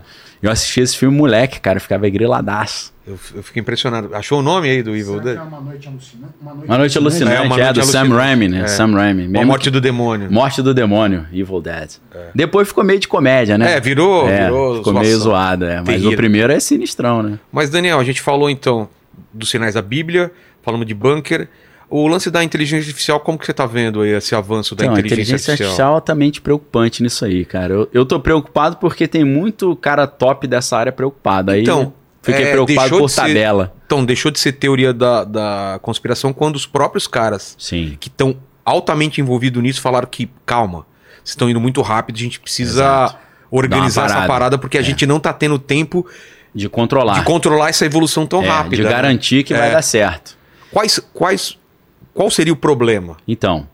Eu 0.42 0.50
assisti 0.50 0.80
esse 0.80 0.96
filme 0.96 1.16
moleque, 1.16 1.60
cara, 1.60 1.78
ficava 1.78 2.08
griladaço. 2.08 2.92
Eu, 3.06 3.18
eu 3.34 3.42
fiquei 3.42 3.60
impressionado. 3.60 4.12
Achou 4.14 4.40
o 4.40 4.42
nome 4.42 4.68
aí 4.68 4.82
do 4.82 4.94
Evil 4.96 5.18
que 5.18 5.24
Dead? 5.24 5.36
é 5.36 5.40
uma 5.42 5.60
noite 5.60 5.88
alucinante? 5.88 6.34
Uma 6.40 6.52
noite, 6.54 6.68
Uma 6.68 6.78
noite 6.78 6.98
alucinante, 6.98 7.36
É, 7.36 7.36
é, 7.36 7.40
Uma 7.42 7.56
Noite 7.56 7.72
do 7.72 7.84
Sam 7.84 7.98
Alucinante. 8.00 8.22
Raimi, 8.24 8.48
né? 8.48 8.60
É. 8.62 8.66
Sam 8.68 8.92
Raimi. 8.94 9.38
A 9.38 9.46
Morte 9.46 9.70
do 9.70 9.80
Demônio. 9.80 10.32
Morte 10.32 10.62
do 10.62 10.74
Demônio, 10.74 11.26
Evil 11.32 11.60
Dead. 11.60 11.90
Depois 12.34 12.68
ficou 12.68 12.82
meio 12.82 12.98
de 12.98 13.06
comédia, 13.08 13.56
né? 13.56 13.74
É, 13.76 13.80
virou, 13.80 14.28
É, 14.28 14.44
virou 14.44 14.76
ficou 14.78 14.94
meio 14.94 15.16
zoado, 15.18 15.64
é. 15.64 15.76
Mas 15.76 15.86
Terrível. 15.86 16.10
o 16.12 16.16
primeiro 16.16 16.52
é 16.52 16.58
sinistrão, 16.60 17.22
né? 17.22 17.38
Mas, 17.52 17.70
Daniel, 17.70 17.98
a 18.00 18.04
gente 18.04 18.20
falou 18.20 18.50
então 18.50 18.88
dos 19.32 19.48
sinais 19.50 19.74
da 19.74 19.82
Bíblia, 19.82 20.32
falamos 20.62 20.86
de 20.86 20.94
bunker. 20.94 21.48
O 21.94 22.06
lance 22.08 22.30
da 22.30 22.42
inteligência 22.42 22.88
artificial, 22.88 23.20
como 23.20 23.38
que 23.38 23.44
você 23.44 23.52
tá 23.52 23.66
vendo 23.66 24.00
aí 24.00 24.10
esse 24.12 24.34
avanço 24.34 24.74
da 24.74 24.84
Então, 24.84 24.94
a 24.96 24.98
inteligência, 24.98 25.22
inteligência 25.34 25.52
artificial? 25.52 25.68
artificial 25.68 25.92
é 25.92 25.94
altamente 25.94 26.40
preocupante 26.40 27.02
nisso 27.02 27.24
aí, 27.24 27.44
cara. 27.44 27.74
Eu, 27.74 27.88
eu 27.92 28.06
tô 28.06 28.18
preocupado 28.18 28.76
porque 28.78 29.06
tem 29.06 29.24
muito 29.24 29.76
cara 29.76 30.06
top 30.06 30.46
dessa 30.46 30.76
área 30.78 30.90
preocupado. 30.90 31.50
Aí 31.50 31.60
Então, 31.60 31.92
fiquei 32.22 32.44
é, 32.44 32.50
preocupado 32.52 32.90
por 32.98 33.06
de 33.06 33.12
ser- 33.12 33.20
tabela. 33.20 33.74
Então, 33.84 34.04
deixou 34.04 34.30
de 34.30 34.38
ser 34.40 34.52
teoria 34.52 34.92
da, 34.94 35.22
da 35.24 35.78
conspiração 35.82 36.32
quando 36.32 36.56
os 36.56 36.64
próprios 36.64 37.06
caras 37.06 37.54
Sim. 37.58 37.96
que 38.00 38.08
estão 38.08 38.36
altamente 38.64 39.20
envolvidos 39.20 39.62
nisso 39.62 39.80
falaram 39.82 40.08
que, 40.10 40.30
calma, 40.46 40.86
vocês 41.16 41.30
estão 41.30 41.50
indo 41.50 41.60
muito 41.60 41.82
rápido, 41.82 42.16
a 42.16 42.20
gente 42.20 42.40
precisa 42.40 42.80
Exato. 42.84 43.16
organizar 43.50 44.00
uma 44.02 44.06
essa 44.06 44.14
parada. 44.14 44.28
parada 44.32 44.58
porque 44.58 44.78
a 44.78 44.80
É. 44.80 44.84
gente 44.84 45.04
não 45.04 45.20
tá 45.20 45.30
tendo 45.32 45.58
tempo 45.58 46.06
De 46.54 46.70
controlar. 46.70 47.18
de 47.18 47.24
controlar 47.26 47.68
essa 47.68 47.84
evolução 47.84 48.26
tão 48.26 48.42
É, 48.42 48.48
rápida. 48.48 48.76
de 48.76 48.82
né? 48.84 48.88
garantir 48.88 49.44
que 49.44 49.52
vai 49.52 49.68
É. 49.68 49.72
dar 49.72 49.82
certo. 49.82 50.38
Quais, 50.70 50.98
quais, 51.12 51.58
qual 52.14 52.30
seria 52.30 52.52
o 52.52 52.56
problema? 52.56 53.16
Então, 53.26 53.66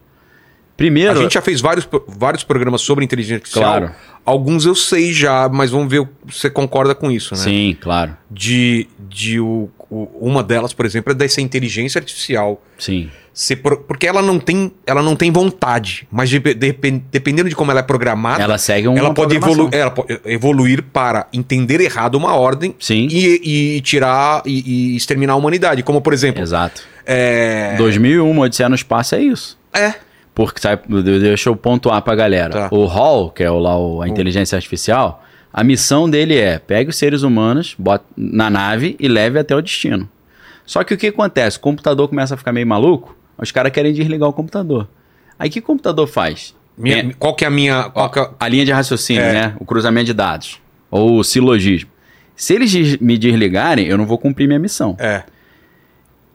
primeiro. 0.76 1.18
A 1.18 1.22
gente 1.22 1.34
já 1.34 1.42
fez 1.42 1.60
vários, 1.60 1.88
vários 2.06 2.44
programas 2.44 2.80
sobre 2.82 3.04
inteligência 3.04 3.36
artificial. 3.36 3.64
Claro. 3.64 3.90
Alguns 4.24 4.66
eu 4.66 4.74
sei 4.74 5.12
já, 5.12 5.48
mas 5.48 5.70
vamos 5.70 5.88
ver 5.90 6.06
se 6.30 6.40
você 6.40 6.50
concorda 6.50 6.94
com 6.94 7.10
isso, 7.10 7.34
né? 7.34 7.40
Sim, 7.40 7.76
claro. 7.80 8.14
De, 8.30 8.86
de 9.08 9.40
o, 9.40 9.70
o- 9.88 10.08
uma 10.20 10.42
delas, 10.42 10.72
por 10.74 10.84
exemplo, 10.84 11.12
é 11.12 11.14
dessa 11.14 11.40
inteligência 11.40 11.98
artificial. 11.98 12.62
Sim. 12.78 13.08
pro- 13.62 13.78
porque 13.78 14.06
ela 14.06 14.20
não 14.20 14.38
tem, 14.38 14.70
ela 14.86 15.02
não 15.02 15.16
tem 15.16 15.32
vontade, 15.32 16.06
mas 16.10 16.28
de- 16.28 16.40
de- 16.40 16.72
dependendo 17.10 17.48
de 17.48 17.54
como 17.56 17.70
ela 17.70 17.80
é 17.80 17.82
programada, 17.82 18.42
Ela 18.42 18.58
segue 18.58 18.86
um. 18.86 18.98
ela 18.98 19.14
pode 19.14 19.34
evolu 19.36 19.70
ela 19.72 19.90
pode 19.90 20.20
evoluir 20.26 20.82
para 20.92 21.26
entender 21.32 21.80
errado 21.80 22.16
uma 22.16 22.34
ordem 22.34 22.74
Sim. 22.78 23.08
e, 23.10 23.76
e 23.76 23.80
tirar 23.80 24.42
e, 24.44 24.92
e 24.92 24.96
exterminar 24.96 25.32
a 25.32 25.36
humanidade. 25.36 25.82
Como, 25.82 26.02
por 26.02 26.12
exemplo, 26.12 26.42
Exato. 26.42 26.82
É, 27.08 27.76
2001, 27.76 28.38
Odisseia 28.38 28.68
no 28.68 28.74
Espaço 28.74 29.14
é 29.14 29.20
isso. 29.20 29.58
é, 29.72 29.94
Porque, 30.34 30.60
sabe, 30.60 30.82
deixa 31.02 31.48
eu 31.48 31.56
pontuar 31.56 32.00
pra 32.02 32.14
galera. 32.14 32.50
Tá. 32.52 32.68
O 32.70 32.84
Hall, 32.86 33.30
que 33.30 33.42
é 33.42 33.50
o, 33.50 33.58
lá 33.58 33.76
o- 33.76 34.00
a 34.02 34.08
inteligência 34.08 34.54
artificial, 34.54 35.24
a 35.52 35.64
missão 35.64 36.08
dele 36.08 36.36
é 36.36 36.58
pegue 36.60 36.90
os 36.90 36.96
seres 36.96 37.22
humanos 37.22 37.74
bota 37.76 38.04
na 38.16 38.48
nave 38.48 38.94
e 39.00 39.08
leve 39.08 39.38
até 39.38 39.56
o 39.56 39.60
destino. 39.60 40.08
Só 40.64 40.84
que 40.84 40.94
o 40.94 40.96
que 40.98 41.08
acontece? 41.08 41.56
O 41.56 41.60
computador 41.60 42.06
começa 42.08 42.34
a 42.34 42.36
ficar 42.36 42.52
meio 42.52 42.66
maluco, 42.66 43.16
os 43.36 43.50
caras 43.50 43.72
querem 43.72 43.92
desligar 43.92 44.28
o 44.28 44.32
computador. 44.32 44.86
Aí 45.38 45.48
o 45.48 45.52
que 45.52 45.58
o 45.58 45.62
computador 45.62 46.06
faz? 46.06 46.54
minha- 46.76 46.98
É, 46.98 47.10
qual 47.18 47.34
que 47.34 47.44
é 47.44 47.48
a 47.48 47.50
minha. 47.50 47.90
Que 48.12 48.20
é- 48.20 48.28
a 48.38 48.48
linha 48.48 48.64
de 48.64 48.70
raciocínio, 48.70 49.22
É. 49.22 49.32
né? 49.32 49.54
O 49.58 49.64
cruzamento 49.64 50.06
de 50.06 50.12
dados. 50.14 50.60
Ou 50.90 51.18
o 51.18 51.24
silogismo. 51.24 51.90
Se 52.36 52.54
eles 52.54 52.96
me 53.00 53.18
desligarem, 53.18 53.86
eu 53.86 53.98
não 53.98 54.06
vou 54.06 54.16
cumprir 54.18 54.46
minha 54.46 54.60
missão. 54.60 54.94
é, 55.00 55.24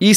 E 0.04 0.14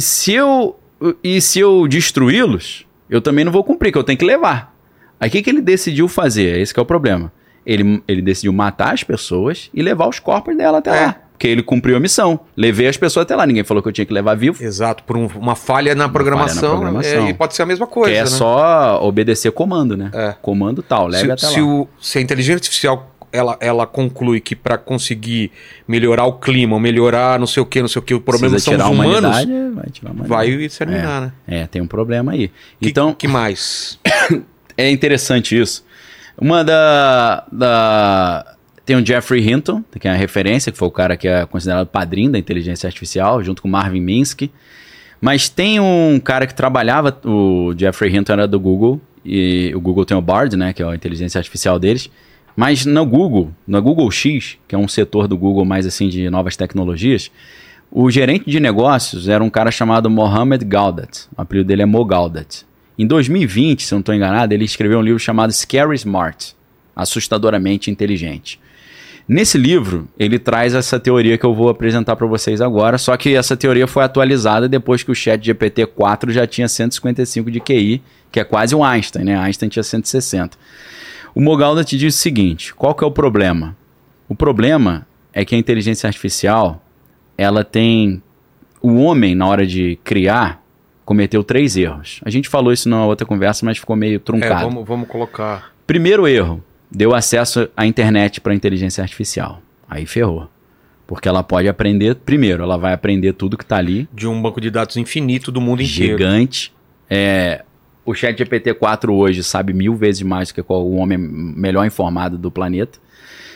se 0.00 0.32
eu, 0.32 0.76
e 1.22 1.40
se 1.40 1.60
eu 1.60 1.86
destruí-los, 1.86 2.86
eu 3.10 3.20
também 3.20 3.44
não 3.44 3.52
vou 3.52 3.62
cumprir, 3.62 3.92
que 3.92 3.98
eu 3.98 4.04
tenho 4.04 4.18
que 4.18 4.24
levar. 4.24 4.74
Aí 5.20 5.28
o 5.28 5.32
que, 5.32 5.42
que 5.42 5.50
ele 5.50 5.60
decidiu 5.60 6.08
fazer? 6.08 6.58
Esse 6.58 6.72
que 6.72 6.80
é 6.80 6.82
o 6.82 6.86
problema. 6.86 7.30
Ele, 7.64 8.02
ele 8.08 8.22
decidiu 8.22 8.52
matar 8.52 8.94
as 8.94 9.02
pessoas 9.04 9.68
e 9.74 9.82
levar 9.82 10.08
os 10.08 10.18
corpos 10.18 10.56
dela 10.56 10.78
até 10.78 10.90
É. 10.90 11.06
lá. 11.06 11.16
Porque 11.32 11.46
ele 11.48 11.62
cumpriu 11.62 11.98
a 11.98 12.00
missão. 12.00 12.40
Levei 12.56 12.86
as 12.88 12.96
pessoas 12.96 13.24
até 13.24 13.36
lá. 13.36 13.44
Ninguém 13.46 13.62
falou 13.62 13.82
que 13.82 13.88
eu 13.90 13.92
tinha 13.92 14.06
que 14.06 14.12
levar 14.12 14.34
vivo. 14.34 14.62
exato, 14.64 15.02
por 15.04 15.18
um- 15.18 15.26
uma 15.36 15.54
falha 15.54 15.94
na 15.94 16.08
programação, 16.08 16.70
programação. 16.76 17.26
é, 17.26 17.30
e 17.30 17.34
pode 17.34 17.54
ser 17.54 17.62
a 17.62 17.66
mesma 17.66 17.86
Que 17.86 17.92
coisa. 17.92 18.16
é 18.16 18.20
né? 18.20 18.26
só 18.26 19.00
obedecer 19.02 19.52
comando, 19.52 19.98
né? 19.98 20.10
É. 20.14 20.34
Comando 20.40 20.82
tal, 20.82 21.06
leve 21.08 21.26
se, 21.26 21.30
até 21.32 21.46
se 21.48 21.60
lá. 21.60 21.66
o- 21.66 21.88
se 22.00 22.16
a 22.18 22.22
inteligência 22.22 22.54
artificial 22.56 23.14
ela, 23.36 23.56
ela 23.60 23.86
conclui 23.86 24.40
que 24.40 24.56
para 24.56 24.78
conseguir 24.78 25.50
melhorar 25.86 26.24
o 26.24 26.34
clima, 26.34 26.78
melhorar 26.80 27.38
não 27.38 27.46
sei 27.46 27.62
o 27.62 27.66
que, 27.66 27.80
não 27.80 27.88
sei 27.88 28.00
o 28.00 28.02
que, 28.02 28.14
o 28.14 28.20
problema 28.20 28.54
Precisa 28.54 28.78
são 28.78 28.90
os 28.90 28.98
humanos, 28.98 29.30
vai 29.74 29.90
tirar 29.90 30.10
a 30.10 30.26
vai 30.26 30.48
exterminar, 30.48 31.20
né? 31.20 31.32
É, 31.46 31.66
tem 31.66 31.82
um 31.82 31.86
problema 31.86 32.32
aí. 32.32 32.48
Que, 32.80 32.88
então, 32.88 33.12
que 33.14 33.28
mais? 33.28 33.98
é 34.76 34.90
interessante 34.90 35.58
isso. 35.58 35.84
Uma 36.38 36.62
da, 36.62 37.46
da. 37.50 38.56
Tem 38.84 38.96
o 38.96 39.04
Jeffrey 39.04 39.48
Hinton, 39.50 39.82
que 39.98 40.06
é 40.06 40.10
a 40.10 40.14
referência, 40.14 40.70
que 40.70 40.78
foi 40.78 40.86
o 40.86 40.90
cara 40.90 41.16
que 41.16 41.26
é 41.26 41.44
considerado 41.46 41.86
padrinho 41.86 42.30
da 42.30 42.38
inteligência 42.38 42.86
artificial, 42.86 43.42
junto 43.42 43.62
com 43.62 43.68
Marvin 43.68 44.00
Minsky. 44.00 44.50
Mas 45.20 45.48
tem 45.48 45.80
um 45.80 46.20
cara 46.22 46.46
que 46.46 46.54
trabalhava, 46.54 47.18
o 47.24 47.74
Jeffrey 47.76 48.14
Hinton 48.14 48.34
era 48.34 48.46
do 48.46 48.60
Google, 48.60 49.00
e 49.24 49.72
o 49.74 49.80
Google 49.80 50.04
tem 50.04 50.16
o 50.16 50.20
Bard, 50.20 50.56
né, 50.56 50.72
que 50.72 50.82
é 50.82 50.86
a 50.86 50.94
inteligência 50.94 51.38
artificial 51.38 51.78
deles. 51.78 52.08
Mas 52.56 52.86
no 52.86 53.04
Google, 53.04 53.52
no 53.66 53.82
Google 53.82 54.10
X, 54.10 54.56
que 54.66 54.74
é 54.74 54.78
um 54.78 54.88
setor 54.88 55.28
do 55.28 55.36
Google 55.36 55.66
mais 55.66 55.84
assim 55.86 56.08
de 56.08 56.30
novas 56.30 56.56
tecnologias, 56.56 57.30
o 57.90 58.10
gerente 58.10 58.50
de 58.50 58.58
negócios 58.58 59.28
era 59.28 59.44
um 59.44 59.50
cara 59.50 59.70
chamado 59.70 60.08
Mohamed 60.08 60.64
Gaudat. 60.64 61.28
O 61.36 61.42
apelido 61.42 61.68
dele 61.68 61.82
é 61.82 61.86
Mo 61.86 62.04
Gaudat. 62.04 62.64
Em 62.98 63.06
2020, 63.06 63.84
se 63.84 63.92
eu 63.92 63.96
não 63.96 64.00
estou 64.00 64.14
enganado, 64.14 64.54
ele 64.54 64.64
escreveu 64.64 64.98
um 64.98 65.02
livro 65.02 65.18
chamado 65.18 65.52
Scary 65.52 65.94
Smart, 65.96 66.56
assustadoramente 66.94 67.90
inteligente. 67.90 68.58
Nesse 69.28 69.58
livro, 69.58 70.08
ele 70.18 70.38
traz 70.38 70.72
essa 70.72 70.98
teoria 71.00 71.36
que 71.36 71.44
eu 71.44 71.52
vou 71.52 71.68
apresentar 71.68 72.16
para 72.16 72.26
vocês 72.26 72.60
agora, 72.60 72.96
só 72.96 73.16
que 73.16 73.34
essa 73.34 73.56
teoria 73.56 73.86
foi 73.86 74.04
atualizada 74.04 74.68
depois 74.68 75.02
que 75.02 75.10
o 75.10 75.14
chat 75.14 75.42
GPT-4 75.42 76.30
já 76.30 76.46
tinha 76.46 76.68
155 76.68 77.50
de 77.50 77.60
QI, 77.60 78.02
que 78.30 78.40
é 78.40 78.44
quase 78.44 78.74
um 78.74 78.84
Einstein, 78.84 79.24
né? 79.24 79.36
Einstein 79.36 79.68
tinha 79.68 79.82
160. 79.82 80.56
O 81.36 81.40
Mogalda 81.42 81.84
te 81.84 81.98
diz 81.98 82.14
o 82.14 82.18
seguinte, 82.18 82.74
qual 82.74 82.94
que 82.94 83.04
é 83.04 83.06
o 83.06 83.10
problema? 83.10 83.76
O 84.26 84.34
problema 84.34 85.06
é 85.34 85.44
que 85.44 85.54
a 85.54 85.58
inteligência 85.58 86.06
artificial, 86.06 86.82
ela 87.36 87.62
tem... 87.62 88.22
O 88.80 88.94
homem, 89.02 89.34
na 89.34 89.46
hora 89.46 89.66
de 89.66 89.98
criar, 90.02 90.62
cometeu 91.04 91.44
três 91.44 91.76
erros. 91.76 92.20
A 92.24 92.30
gente 92.30 92.48
falou 92.48 92.72
isso 92.72 92.88
numa 92.88 93.04
outra 93.04 93.26
conversa, 93.26 93.66
mas 93.66 93.76
ficou 93.76 93.94
meio 93.96 94.16
É, 94.16 94.18
truncado. 94.18 94.64
vamos, 94.64 94.88
vamos 94.88 95.08
colocar. 95.08 95.74
Primeiro 95.86 96.26
erro, 96.26 96.64
deu 96.90 97.14
acesso 97.14 97.68
à 97.76 97.84
internet 97.84 98.40
para 98.40 98.54
inteligência 98.54 99.02
artificial. 99.02 99.60
Aí 99.90 100.06
ferrou. 100.06 100.48
Porque 101.06 101.28
ela 101.28 101.42
pode 101.42 101.68
aprender, 101.68 102.14
primeiro, 102.16 102.62
ela 102.62 102.78
vai 102.78 102.94
aprender 102.94 103.34
tudo 103.34 103.58
que 103.58 103.62
está 103.64 103.76
ali, 103.76 104.08
De 104.10 104.26
um 104.26 104.40
banco 104.40 104.58
de 104.60 104.70
dados 104.70 104.96
infinito 104.96 105.52
do 105.52 105.60
mundo 105.60 105.82
inteiro. 105.82 106.16
gigante. 106.16 106.72
É, 107.10 107.62
o 108.06 108.14
chat 108.14 108.38
GPT-4 108.38 109.10
hoje 109.12 109.42
sabe 109.42 109.72
mil 109.72 109.96
vezes 109.96 110.22
mais 110.22 110.48
do 110.48 110.54
que 110.54 110.72
o 110.72 110.94
homem 110.94 111.18
melhor 111.18 111.84
informado 111.84 112.38
do 112.38 112.50
planeta. 112.50 112.98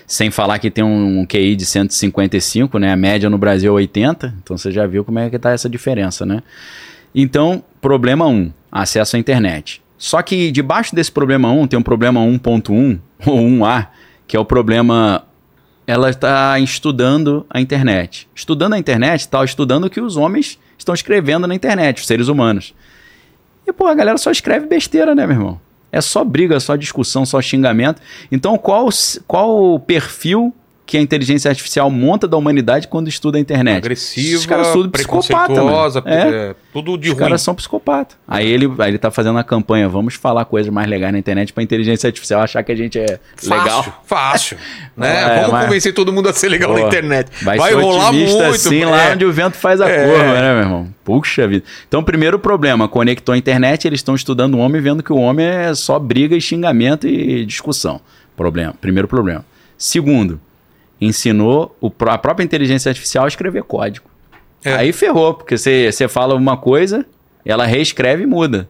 Sem 0.07 0.29
falar 0.29 0.59
que 0.59 0.71
tem 0.73 0.83
um, 0.83 1.25
QI 1.25 1.55
de 1.55 1.65
155, 1.65 2.77
né? 2.81 2.93
A 2.93 2.97
média 2.97 3.31
no 3.31 3.39
Brasil 3.39 3.73
é 3.73 3.77
80. 3.77 4.35
Então 4.43 4.59
você 4.59 4.73
já 4.73 4.85
viu 4.85 5.05
como 5.05 5.21
é 5.21 5.31
que 5.31 5.39
tá 5.39 5.53
essa 5.53 5.69
diferença, 5.69 6.27
né? 6.27 6.43
Então, 7.15 7.63
problema 7.81 8.27
1, 8.27 8.53
acesso 8.73 9.15
à 9.15 9.19
internet. 9.19 9.81
Só 9.97 10.21
que 10.21 10.51
debaixo 10.51 10.97
desse 10.97 11.13
problema 11.13 11.51
1 11.53 11.69
tem 11.69 11.79
um 11.79 11.83
problema 11.83 12.21
1.1 12.21 12.99
ou 13.27 13.39
1A, 13.39 13.87
que 14.27 14.37
é 14.37 14.41
o 14.41 14.45
problema 14.45 15.25
ela 15.87 16.11
está 16.11 16.59
estudando 16.59 17.47
a 17.49 17.61
internet. 17.61 18.29
Estudando 18.35 18.75
a 18.75 18.79
internet, 18.79 19.21
está 19.21 19.45
estudando 19.45 19.85
o 19.85 19.91
que 19.91 20.01
os 20.01 20.17
homens 20.17 20.59
estão 20.77 20.95
escrevendo 20.95 21.47
na 21.47 21.55
internet, 21.55 22.01
os 22.01 22.07
seres 22.07 22.29
humanos. 22.29 22.75
E, 23.71 23.73
pô, 23.73 23.87
a 23.87 23.95
galera 23.95 24.19
só 24.19 24.31
escreve 24.31 24.67
besteira, 24.67 25.15
né, 25.15 25.27
meu 25.27 25.37
irmão? 25.37 25.61
É 25.93 26.01
só 26.01 26.25
briga, 26.25 26.59
só 26.61 26.77
discussão, 26.77 27.25
só 27.25 27.41
xingamento. 27.41 28.03
Então, 28.31 28.59
qual, 28.59 28.89
qual 29.27 29.75
o 29.75 29.81
perfil 29.81 30.53
que 30.91 30.97
a 30.97 31.01
inteligência 31.01 31.49
artificial 31.49 31.89
monta 31.89 32.27
da 32.27 32.37
humanidade 32.37 32.89
quando 32.89 33.07
estuda 33.07 33.39
a 33.39 33.41
internet? 33.41 33.77
Agressiva, 33.77 34.39
Os 34.39 34.45
caras 34.45 34.73
tudo 34.73 34.91
psicopata, 34.91 35.63
mano. 35.63 36.03
É. 36.05 36.15
é, 36.51 36.55
tudo 36.73 36.99
de 36.99 37.11
Os 37.11 37.15
ruim. 37.15 37.23
caras 37.23 37.41
são 37.43 37.55
psicopata. 37.55 38.17
Aí 38.27 38.51
ele, 38.51 38.69
aí 38.81 38.91
ele 38.91 38.99
tá 38.99 39.09
fazendo 39.09 39.39
a 39.39 39.45
campanha, 39.45 39.89
vamos 39.89 40.15
falar 40.17 40.45
coisas 40.47 40.73
mais 40.73 40.89
legais 40.89 41.13
na 41.13 41.19
internet 41.21 41.53
pra 41.53 41.63
inteligência 41.63 42.09
artificial 42.09 42.41
achar 42.43 42.65
que 42.65 42.73
a 42.73 42.75
gente 42.75 42.99
é 42.99 43.21
Fácil, 43.37 43.57
legal. 43.57 44.03
Fácil. 44.05 44.57
né? 44.97 45.23
É, 45.23 45.35
Vamos 45.37 45.53
mas- 45.53 45.65
convencer 45.67 45.95
todo 45.95 46.13
mundo 46.13 46.29
a 46.29 46.33
ser 46.33 46.49
legal 46.49 46.73
na 46.73 46.81
Pô, 46.81 46.87
internet. 46.89 47.29
Vai, 47.45 47.57
Vai, 47.57 47.73
rolar 47.73 48.13
muito. 48.13 48.43
assim 48.43 48.83
é. 48.83 48.87
lá 48.87 49.13
onde 49.13 49.25
o 49.25 49.33
vento 49.33 49.57
faz 49.57 49.81
a 49.81 49.89
É. 49.89 50.07
curva, 50.09 50.25
né, 50.41 50.53
meu 50.55 50.63
irmão? 50.65 50.89
Puxa 51.05 51.47
vida. 51.47 51.65
Então, 51.87 52.03
primeiro 52.03 52.37
problema, 52.37 52.89
conectou 52.89 53.33
a 53.33 53.39
internet, 53.39 53.87
eles 53.87 54.01
estão 54.01 54.17
estudando 54.17 54.55
o 54.55 54.59
homem, 54.59 54.83
vendo 54.83 55.05
que 55.05 55.13
o 55.13 55.17
homem 55.19 55.47
é 55.47 55.73
só 55.73 56.01
briga 56.01 56.35
e 56.37 56.41
xingamento 56.41 57.07
e 57.07 57.47
discussão. 57.47 58.01
Problema. 58.37 58.75
Primeiro 58.81 59.07
problema. 59.07 59.45
Segundo, 59.79 60.41
ensinou 61.01 61.77
o 61.81 61.91
a 62.07 62.19
própria 62.19 62.45
inteligência 62.45 62.91
artificial 62.91 63.25
a 63.25 63.29
escrever 63.29 63.63
código. 63.65 64.09
É. 64.65 64.75
Aí 64.75 64.93
ferrou, 64.93 65.35
porque 65.35 65.57
você 65.57 65.91
você 65.91 66.07
fala 66.09 66.35
uma 66.35 66.57
coisa, 66.57 67.07
ela 67.45 67.65
reescreve 67.67 68.25
e 68.25 68.27
muda. 68.27 68.69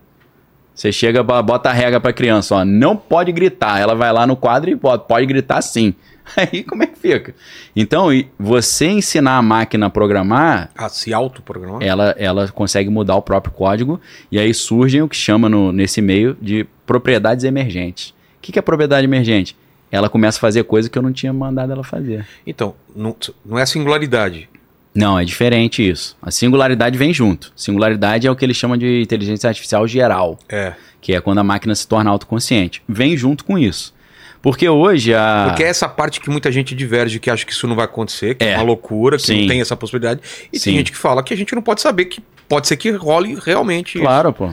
Você 0.75 0.93
chega, 0.93 1.23
bota 1.23 1.69
a 1.69 1.73
regra 1.73 2.01
pra 2.01 2.13
criança, 2.13 2.55
ó, 2.55 2.65
não 2.65 2.97
pode 2.97 3.31
gritar. 3.33 3.79
Ela 3.81 3.95
vai 3.95 4.11
lá 4.13 4.27
no 4.27 4.35
quadro 4.37 4.71
e 4.71 4.75
bota, 4.75 5.05
pode 5.05 5.27
gritar 5.27 5.61
sim. 5.61 5.95
Aí 6.37 6.63
como 6.63 6.83
é 6.83 6.87
que 6.87 6.99
fica? 6.99 7.35
Então, 7.75 8.09
você 8.39 8.87
ensinar 8.87 9.37
a 9.37 9.43
máquina 9.43 9.87
a 9.87 9.91
programar, 9.91 10.71
Ah, 10.77 10.89
se 10.89 11.13
autoprogramar? 11.13 11.83
ela, 11.83 12.15
ela 12.17 12.49
consegue 12.49 12.89
mudar 12.89 13.17
o 13.17 13.23
próprio 13.23 13.53
código 13.53 14.01
e 14.31 14.39
aí 14.39 14.55
surgem 14.55 15.03
o 15.03 15.09
que 15.09 15.17
chama 15.17 15.49
no, 15.49 15.73
nesse 15.73 16.01
meio 16.01 16.37
de 16.41 16.65
propriedades 16.87 17.45
emergentes. 17.45 18.11
O 18.11 18.15
que, 18.41 18.53
que 18.53 18.59
é 18.59 18.63
propriedade 18.63 19.05
emergente? 19.05 19.57
Ela 19.93 20.09
começa 20.09 20.39
a 20.39 20.41
fazer 20.41 20.63
coisa 20.65 20.89
que 20.89 20.97
eu 20.97 21.03
não 21.03 21.13
tinha 21.13 21.33
mandado 21.33 21.73
ela 21.73 21.83
fazer. 21.85 22.27
Então, 22.47 22.75
não, 22.95 23.15
não 23.45 23.59
é 23.59 23.67
singularidade. 23.67 24.49
Não, 24.95 25.19
é 25.19 25.25
diferente 25.25 25.89
isso. 25.89 26.17
A 26.21 26.31
singularidade 26.31 26.99
vem 26.99 27.13
junto. 27.13 27.53
Singularidade 27.57 28.27
é 28.27 28.31
o 28.31 28.35
que 28.37 28.45
eles 28.45 28.57
chamam 28.57 28.77
de 28.77 29.01
inteligência 29.03 29.49
artificial 29.49 29.87
geral, 29.87 30.39
É. 30.49 30.75
que 31.01 31.13
é 31.15 31.21
quando 31.21 31.39
a 31.39 31.45
máquina 31.45 31.75
se 31.75 31.87
torna 31.87 32.11
autoconsciente. 32.11 32.83
Vem 32.89 33.17
junto 33.17 33.45
com 33.45 33.59
isso. 33.59 33.95
Porque 34.43 34.67
hoje 34.69 35.15
a. 35.15 35.45
Porque 35.49 35.63
é 35.63 35.69
essa 35.69 35.87
parte 35.89 36.19
que 36.21 36.31
muita 36.31 36.51
gente 36.51 36.75
diverge, 36.75 37.19
que 37.21 37.29
acha 37.31 37.45
que 37.45 37.53
isso 37.53 37.67
não 37.69 37.77
vai 37.77 37.85
acontecer, 37.85 38.35
que 38.37 38.45
é, 38.45 38.53
É. 38.53 38.57
uma 38.57 38.63
loucura, 38.65 39.17
que 39.19 39.23
Sim. 39.27 39.43
não 39.43 39.49
tem 39.49 39.61
essa 39.61 39.77
possibilidade. 39.77 40.21
E 40.53 40.59
Sim. 40.59 40.71
tem 40.71 40.79
gente 40.79 40.93
que 40.93 40.99
fala 40.99 41.23
que 41.23 41.35
a 41.35 41.37
gente 41.37 41.55
não 41.55 41.61
pode 41.63 41.83
saber, 41.83 42.07
que 42.07 42.23
pode 42.49 42.67
ser 42.67 42.77
que 42.79 42.91
role 42.91 43.39
realmente. 43.45 43.99
Claro, 43.99 44.33
pô. 44.33 44.51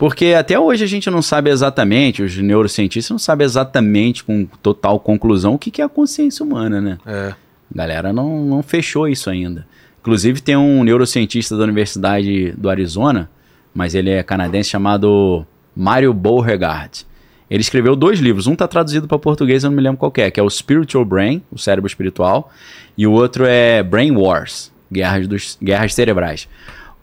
Porque 0.00 0.28
até 0.28 0.58
hoje 0.58 0.82
a 0.82 0.86
gente 0.86 1.10
não 1.10 1.20
sabe 1.20 1.50
exatamente, 1.50 2.22
os 2.22 2.34
neurocientistas 2.34 3.10
não 3.10 3.18
sabem 3.18 3.44
exatamente 3.44 4.24
com 4.24 4.46
total 4.62 4.98
conclusão 4.98 5.52
o 5.52 5.58
que 5.58 5.70
que 5.70 5.82
é 5.82 5.84
a 5.84 5.90
consciência 5.90 6.42
humana, 6.42 6.80
né? 6.80 6.96
É. 7.04 7.34
A 7.34 7.76
galera 7.76 8.10
não, 8.10 8.42
não 8.42 8.62
fechou 8.62 9.06
isso 9.06 9.28
ainda. 9.28 9.66
Inclusive 10.00 10.40
tem 10.40 10.56
um 10.56 10.82
neurocientista 10.82 11.54
da 11.54 11.64
Universidade 11.64 12.52
do 12.52 12.70
Arizona, 12.70 13.28
mas 13.74 13.94
ele 13.94 14.08
é 14.08 14.22
canadense, 14.22 14.70
chamado 14.70 15.44
Mario 15.76 16.14
Beauregard. 16.14 17.04
Ele 17.50 17.60
escreveu 17.60 17.94
dois 17.94 18.20
livros, 18.20 18.46
um 18.46 18.54
está 18.54 18.66
traduzido 18.66 19.06
para 19.06 19.18
português, 19.18 19.64
eu 19.64 19.68
não 19.68 19.76
me 19.76 19.82
lembro 19.82 19.98
qual 19.98 20.10
que 20.10 20.22
é, 20.22 20.30
que 20.30 20.40
é 20.40 20.42
o 20.42 20.48
Spiritual 20.48 21.04
Brain, 21.04 21.42
o 21.52 21.58
cérebro 21.58 21.86
espiritual, 21.86 22.50
e 22.96 23.06
o 23.06 23.12
outro 23.12 23.44
é 23.44 23.82
Brain 23.82 24.12
Wars, 24.12 24.72
guerras, 24.90 25.28
dos, 25.28 25.58
guerras 25.62 25.92
cerebrais. 25.92 26.48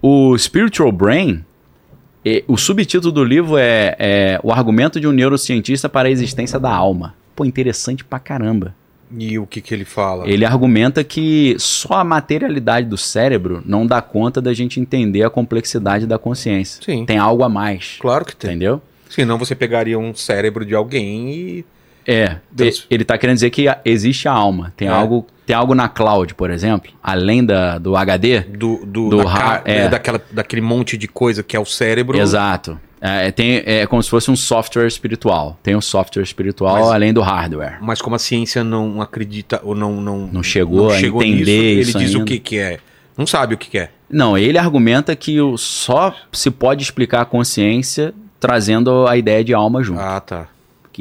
O 0.02 0.36
Spiritual 0.36 0.92
Brain, 0.92 1.46
e- 2.28 2.44
o 2.48 2.58
subtítulo 2.58 3.12
do 3.12 3.24
livro 3.24 3.58
é, 3.58 3.96
é 4.00 4.40
O 4.44 4.52
Argumento 4.52 5.00
de 5.00 5.08
um 5.08 5.12
Neurocientista 5.12 5.88
para 5.88 6.08
a 6.08 6.12
Existência 6.12 6.60
da 6.60 6.74
Alma. 6.74 7.14
Pô, 7.36 7.46
interessante 7.46 8.04
pra 8.04 8.20
caramba. 8.20 8.74
E 9.18 9.40
o 9.40 9.48
que, 9.48 9.62
que 9.62 9.74
ele 9.74 9.86
fala? 9.86 10.28
Ele 10.28 10.44
argumenta 10.44 11.02
que 11.04 11.56
só 11.60 11.94
a 11.96 12.04
materialidade 12.04 12.88
do 12.88 12.98
cérebro 12.98 13.64
não 13.66 13.88
dá 13.88 14.02
conta 14.02 14.42
da 14.42 14.54
gente 14.54 14.80
entender 14.80 15.24
a 15.24 15.30
complexidade 15.30 16.06
da 16.06 16.18
consciência. 16.18 16.82
Sim. 16.84 17.06
Tem 17.06 17.18
algo 17.18 17.44
a 17.44 17.48
mais. 17.50 17.98
Claro 18.02 18.26
que 18.26 18.36
tem. 18.36 18.50
Entendeu? 18.52 18.82
Senão 19.10 19.38
você 19.38 19.56
pegaria 19.56 19.98
um 19.98 20.14
cérebro 20.14 20.66
de 20.66 20.76
alguém 20.76 21.30
e. 21.32 21.66
É, 22.08 22.38
Deus. 22.52 22.88
e- 22.90 22.94
ele 22.96 23.04
está 23.04 23.18
querendo 23.18 23.36
dizer 23.36 23.50
que 23.50 23.66
existe 23.84 24.28
a 24.28 24.32
alma. 24.32 24.74
Tem, 24.78 24.88
É. 24.88 24.92
algo, 24.92 25.28
tem 25.46 25.56
algo 25.56 25.76
na 25.76 25.90
cloud, 25.90 26.34
por 26.36 26.50
exemplo, 26.50 26.92
além 27.04 27.44
da, 27.46 27.78
do 27.78 27.96
HD. 27.98 28.40
Do, 28.42 28.86
do, 28.86 29.10
Do 29.10 29.24
da 29.26 29.62
é. 29.66 29.90
daquela, 29.90 30.22
daquele 30.32 30.62
monte 30.62 30.98
de 30.98 31.08
coisa 31.08 31.44
que 31.44 31.56
é 31.56 31.60
o 31.60 31.66
cérebro. 31.66 32.18
Exato. 32.18 32.80
É, 33.00 33.30
tem, 33.30 33.62
é 33.66 33.86
como 33.86 34.02
se 34.02 34.10
fosse 34.10 34.32
um 34.32 34.36
software 34.36 34.88
espiritual. 34.88 35.60
Tem 35.62 35.76
um 35.76 35.82
software 35.82 36.24
espiritual 36.24 36.80
Mas- 36.80 36.88
além 36.92 37.14
do 37.14 37.22
hardware. 37.22 37.78
Mas 37.82 38.02
como 38.02 38.16
a 38.16 38.20
ciência 38.20 38.64
não 38.64 39.02
acredita 39.02 39.62
ou 39.64 39.76
não. 39.76 40.02
Não, 40.02 40.30
Não 40.34 40.42
chegou 40.42 40.90
a 40.90 40.98
entender 41.00 41.76
nisso, 41.76 41.90
isso 41.90 41.98
ele 41.98 42.06
diz 42.06 42.12
ainda. 42.16 42.24
o 42.24 42.26
que, 42.26 42.40
que 42.40 42.58
é. 42.58 42.80
Não 43.16 43.28
sabe 43.28 43.54
o 43.54 43.58
que, 43.58 43.70
que 43.70 43.78
é. 43.78 43.90
Não, 44.10 44.38
ele 44.38 44.58
argumenta 44.58 45.16
que 45.16 45.38
só 45.58 46.16
se 46.32 46.50
pode 46.50 46.82
explicar 46.82 47.22
a 47.22 47.26
consciência 47.26 48.14
trazendo 48.40 49.06
a 49.08 49.18
ideia 49.18 49.44
de 49.44 49.54
alma 49.54 49.84
junto. 49.84 50.00
Ah, 50.00 50.20
tá. 50.20 50.48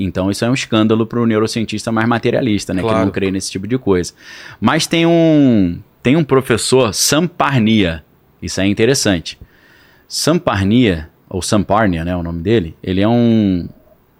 Então 0.04 0.30
isso 0.30 0.44
é 0.44 0.50
um 0.50 0.54
escândalo 0.54 1.06
para 1.06 1.20
o 1.20 1.26
neurocientista 1.26 1.90
mais 1.92 2.08
materialista, 2.08 2.74
né? 2.74 2.82
Que 2.82 2.88
Claro. 2.88 3.04
não 3.04 3.10
crê 3.12 3.30
nesse 3.30 3.50
tipo 3.50 3.66
de 3.66 3.78
coisa. 3.78 4.12
Mas 4.60 4.86
tem 4.86 5.06
um, 5.06 5.78
tem 6.02 6.16
um 6.16 6.24
professor, 6.24 6.92
Samparnia, 6.94 8.04
isso 8.40 8.60
é 8.60 8.66
interessante. 8.66 9.38
Samparnia, 10.08 11.08
ou 11.28 11.42
Samparnia, 11.42 12.04
né, 12.04 12.16
o 12.16 12.22
nome 12.22 12.40
dele, 12.42 12.76
ele 12.82 13.00
é 13.00 13.08
um, 13.08 13.68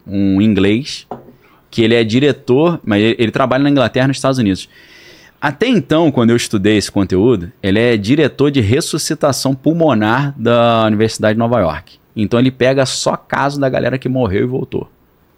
um 0.07 0.41
inglês 0.41 1.07
que 1.71 1.83
ele 1.83 1.95
é 1.95 2.03
diretor, 2.03 2.81
mas 2.85 3.03
ele, 3.03 3.17
ele 3.19 3.31
trabalha 3.31 3.63
na 3.63 3.71
Inglaterra 3.71 4.07
e 4.07 4.09
nos 4.09 4.17
Estados 4.17 4.39
Unidos. 4.39 4.69
Até 5.41 5.69
então, 5.69 6.11
quando 6.11 6.31
eu 6.31 6.37
estudei 6.37 6.77
esse 6.77 6.91
conteúdo, 6.91 7.53
ele 7.63 7.79
é 7.79 7.97
diretor 7.97 8.51
de 8.51 8.61
ressuscitação 8.61 9.55
pulmonar 9.55 10.35
da 10.37 10.85
Universidade 10.87 11.35
de 11.35 11.39
Nova 11.39 11.61
York. 11.61 11.99
Então 12.17 12.41
ele 12.41 12.51
pega 12.51 12.87
só 12.87 13.15
caso 13.17 13.61
da 13.61 13.69
galera 13.69 13.99
que 13.99 14.09
morreu 14.09 14.43
e 14.43 14.47
voltou. 14.47 14.91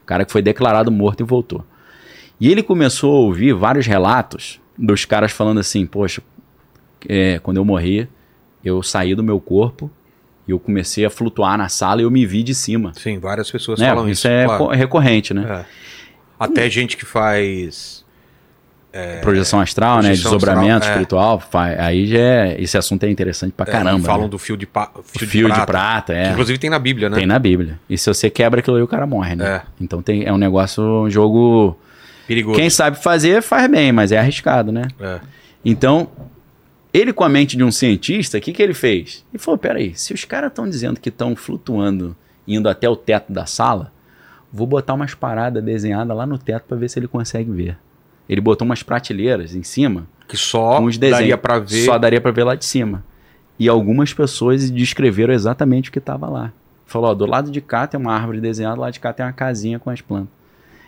O 0.08 0.14
cara 0.16 0.24
que 0.24 0.32
foi 0.32 0.40
declarado 0.40 0.90
morto 0.90 1.20
e 1.22 1.26
voltou. 1.26 1.62
E 2.40 2.50
ele 2.50 2.62
começou 2.62 3.14
a 3.14 3.18
ouvir 3.18 3.52
vários 3.52 3.86
relatos 3.86 4.58
dos 4.78 5.04
caras 5.04 5.32
falando 5.32 5.60
assim: 5.60 5.84
Poxa, 5.84 6.22
é, 7.06 7.38
quando 7.40 7.58
eu 7.58 7.64
morri, 7.64 8.08
eu 8.64 8.82
saí 8.82 9.14
do 9.14 9.22
meu 9.22 9.38
corpo 9.38 9.90
e 10.46 10.50
eu 10.50 10.58
comecei 10.58 11.04
a 11.04 11.10
flutuar 11.10 11.58
na 11.58 11.68
sala 11.68 12.00
e 12.00 12.04
eu 12.04 12.10
me 12.10 12.24
vi 12.24 12.42
de 12.42 12.54
cima. 12.54 12.94
Sim, 12.94 13.18
várias 13.18 13.50
pessoas 13.50 13.78
Né? 13.78 13.86
falam 13.88 14.08
Isso 14.08 14.20
isso. 14.20 14.28
é 14.28 14.44
claro. 14.46 14.64
co- 14.64 14.70
recorrente, 14.70 15.34
né? 15.34 15.46
É. 15.60 15.64
Até 16.40 16.70
gente 16.70 16.96
que 16.96 17.04
faz. 17.04 18.02
Projeção 19.20 19.60
astral, 19.60 19.96
né? 19.96 20.08
projeção 20.08 20.32
Desdobramento 20.32 20.72
astral, 20.72 20.88
é. 20.88 20.92
espiritual. 20.92 21.40
fa- 21.40 21.64
Aí 21.78 22.06
já 22.06 22.18
é, 22.18 22.56
esse 22.60 22.76
assunto 22.78 23.04
é 23.04 23.10
interessante 23.10 23.52
pra 23.52 23.66
é, 23.68 23.70
caramba. 23.70 24.04
falam 24.06 24.22
né? 24.24 24.28
do 24.30 24.38
fio 24.38 24.56
de, 24.56 24.66
pa, 24.66 24.90
fio, 25.04 25.26
fio, 25.28 25.28
de, 25.28 25.38
de 25.38 25.44
prata. 25.44 25.66
prata, 25.66 26.12
que 26.14 26.18
é. 26.18 26.30
inclusive 26.30 26.58
tem 26.58 26.70
na 26.70 26.78
Bíblia, 26.78 27.10
né? 27.10 27.16
Tem 27.16 27.26
na 27.26 27.38
Bíblia. 27.38 27.78
E 27.88 27.98
se 27.98 28.08
você 28.12 28.30
quebra 28.30 28.60
aquilo 28.60 28.76
aí, 28.76 28.82
o 28.82 28.88
cara 28.88 29.06
morre, 29.06 29.36
né? 29.36 29.56
É. 29.56 29.62
Então 29.80 30.00
tem, 30.02 30.24
é 30.24 30.32
um 30.32 30.38
negócio, 30.38 30.82
um 30.82 31.10
jogo. 31.10 31.78
Perigoso. 32.26 32.58
Quem 32.58 32.70
sabe 32.70 32.98
fazer, 33.02 33.42
faz 33.42 33.70
bem, 33.70 33.92
mas 33.92 34.10
é 34.12 34.18
arriscado, 34.18 34.72
né? 34.72 34.88
É. 35.00 35.20
Então, 35.64 36.08
ele 36.92 37.12
com 37.12 37.24
a 37.24 37.28
mente 37.28 37.56
de 37.56 37.64
um 37.64 37.70
cientista, 37.70 38.38
o 38.38 38.40
que, 38.40 38.52
que 38.52 38.62
ele 38.62 38.74
fez? 38.74 39.24
Ele 39.32 39.42
falou: 39.42 39.58
peraí, 39.58 39.92
se 39.94 40.12
os 40.14 40.24
caras 40.24 40.50
estão 40.50 40.68
dizendo 40.68 40.98
que 40.98 41.08
estão 41.10 41.36
flutuando, 41.36 42.16
indo 42.46 42.68
até 42.68 42.88
o 42.88 42.96
teto 42.96 43.32
da 43.32 43.44
sala, 43.46 43.92
vou 44.52 44.66
botar 44.66 44.94
umas 44.94 45.14
paradas 45.14 45.62
desenhadas 45.62 46.16
lá 46.16 46.26
no 46.26 46.38
teto 46.38 46.64
para 46.66 46.76
ver 46.76 46.88
se 46.88 46.98
ele 46.98 47.08
consegue 47.08 47.50
ver. 47.50 47.76
Ele 48.28 48.40
botou 48.40 48.64
umas 48.66 48.82
prateleiras 48.82 49.54
em 49.54 49.62
cima 49.62 50.06
Que 50.28 50.36
só 50.36 50.78
daria 51.10 51.38
pra 51.38 51.58
ver. 51.58 51.84
Só 51.84 51.96
daria 51.98 52.20
para 52.20 52.30
ver 52.30 52.44
lá 52.44 52.54
de 52.54 52.64
cima. 52.64 53.02
e 53.58 53.68
algumas 53.68 54.12
pessoas 54.12 54.70
descreveram 54.70 55.34
exatamente 55.34 55.88
o 55.90 55.92
que 55.92 55.98
estava 55.98 56.28
lá. 56.28 56.52
Falou, 56.86 57.10
ó, 57.10 57.14
do 57.14 57.26
lado 57.26 57.50
de 57.50 57.60
cá 57.60 57.86
tem 57.86 57.98
uma 57.98 58.12
árvore 58.14 58.40
desenhada, 58.40 58.76
do 58.76 58.80
lado 58.82 58.92
de 58.92 59.00
cá 59.00 59.12
tem 59.12 59.26
uma 59.26 59.32
casinha 59.32 59.78
com 59.80 59.90
as 59.90 60.00
plantas. 60.00 60.28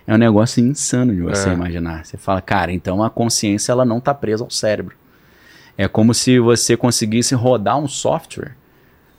É 0.06 0.14
um 0.14 0.18
negócio 0.18 0.64
insano 0.64 1.14
de 1.14 1.20
você 1.20 1.50
É. 1.50 1.52
imaginar. 1.52 2.04
Você 2.04 2.16
fala, 2.16 2.40
cara, 2.40 2.72
então 2.72 3.02
a 3.02 3.10
consciência 3.10 3.72
ela 3.72 3.84
não 3.84 3.98
está 3.98 4.14
presa 4.14 4.44
ao 4.44 4.50
cérebro. 4.50 4.94
É 5.76 5.88
como 5.88 6.14
se 6.14 6.38
você 6.38 6.76
conseguisse 6.76 7.34
rodar 7.34 7.76
um 7.78 7.88
software 7.88 8.52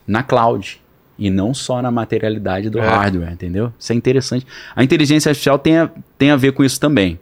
na 0.07 0.23
cloud 0.23 0.79
e 1.19 1.29
não 1.29 1.53
só 1.53 1.81
na 1.81 1.91
materialidade 1.91 2.69
do 2.69 2.79
É. 2.79 2.87
hardware, 2.87 3.31
entendeu? 3.33 3.71
Isso 3.77 3.91
é 3.91 3.95
interessante. 3.95 4.45
A 4.75 4.83
inteligência 4.83 5.29
artificial 5.29 5.59
tem 5.59 5.77
a, 5.77 5.89
tem 6.17 6.31
a 6.31 6.35
ver 6.35 6.53
com 6.53 6.63
isso 6.63 6.79
também. 6.79 7.19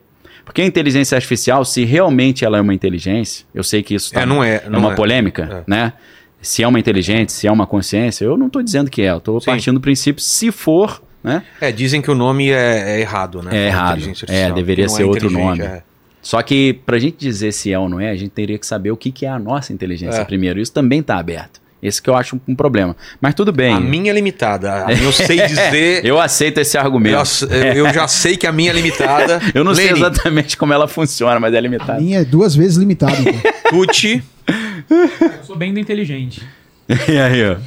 Porque 0.50 0.64
a 0.64 0.66
inteligência 0.66 1.16
artificial, 1.16 1.64
se 1.64 1.86
realmente 1.86 2.44
ela 2.44 2.58
é 2.58 2.62
uma 2.62 2.74
inteligência, 2.74 3.46
eu 3.54 3.64
sei 3.64 3.84
que 3.84 3.94
isso 3.94 4.12
tá- 4.12 4.22
É, 4.22 4.26
não 4.26 4.44
é, 4.44 4.56
é 4.66 4.70
não 4.70 4.80
uma 4.80 4.94
é. 4.94 4.96
polêmica, 4.96 5.64
É. 5.68 5.70
né? 5.70 5.94
Se 6.42 6.64
é 6.64 6.68
uma 6.68 6.80
inteligência, 6.80 7.30
se 7.30 7.46
é 7.46 7.52
uma 7.52 7.68
consciência, 7.68 8.26
eu 8.26 8.36
não 8.36 8.48
estou 8.48 8.64
dizendo 8.64 8.90
que 8.90 9.04
é, 9.04 9.12
eu 9.12 9.18
estou 9.18 9.40
partindo 9.42 9.76
do 9.76 9.80
princípio, 9.82 10.24
se 10.24 10.52
for, 10.52 11.04
né? 11.24 11.44
É, 11.62 11.72
dizem 11.72 12.02
que 12.02 12.10
o 12.10 12.16
nome 12.16 12.50
é, 12.50 12.96
é 12.98 13.00
errado, 13.00 13.44
né? 13.44 13.52
É 13.56 13.68
errado. 13.68 14.02
É, 14.28 14.52
deveria 14.52 14.90
ser 14.90 15.04
outro 15.04 15.28
inteligente, 15.28 15.60
nome. 15.60 15.62
é. 15.64 15.84
Só 16.20 16.42
que 16.42 16.74
pra 16.86 16.98
gente 16.98 17.18
dizer 17.18 17.52
se 17.54 17.72
é 17.72 17.78
ou 17.78 17.88
não 17.88 18.00
é, 18.00 18.10
a 18.10 18.16
gente 18.16 18.32
teria 18.32 18.58
que 18.58 18.66
saber 18.66 18.90
o 18.92 18.98
que, 18.98 19.12
que 19.12 19.26
é 19.26 19.30
a 19.30 19.38
nossa 19.38 19.72
inteligência 19.72 20.20
É. 20.22 20.26
primeiro. 20.26 20.60
Isso 20.60 20.74
também 20.74 21.00
está 21.02 21.18
aberto. 21.20 21.62
Esse 21.82 22.02
que 22.02 22.10
eu 22.10 22.16
acho 22.16 22.40
um 22.48 22.56
problema. 22.56 22.96
Mas 23.22 23.34
tudo 23.34 23.52
bem. 23.54 23.74
A 23.74 23.80
minha 23.80 24.12
é 24.12 24.14
limitada. 24.14 24.84
A 24.84 24.88
minha 24.88 25.04
eu 25.04 25.12
sei 25.14 25.38
dizer. 25.48 26.06
Eu 26.06 26.20
aceito 26.20 26.58
esse 26.60 26.78
eu, 26.78 26.82
argumento. 26.82 27.18
eu 27.76 27.94
já 27.94 28.08
sei 28.08 28.36
que 28.36 28.46
a 28.46 28.52
minha 28.52 28.72
é 28.72 28.74
limitada. 28.74 29.40
Eu 29.56 29.64
não 29.64 29.74
sei 29.74 29.86
Lene, 29.88 30.00
exatamente 30.00 30.58
como 30.58 30.74
ela 30.74 30.88
funciona, 30.88 31.40
mas 31.40 31.54
é 31.54 31.58
A 31.58 31.62
limitado. 31.62 32.02
minha 32.02 32.20
é 32.20 32.26
duas 32.26 32.56
vezes 32.56 32.78
limitado. 32.78 33.16
Então. 33.22 33.34
Tuti. 33.70 34.22
Eu 34.90 35.44
sou 35.44 35.56
bem 35.56 35.74
do 35.74 35.80
inteligente. 35.80 36.42
e 37.08 37.18
aí, 37.18 37.44
ó? 37.50 37.58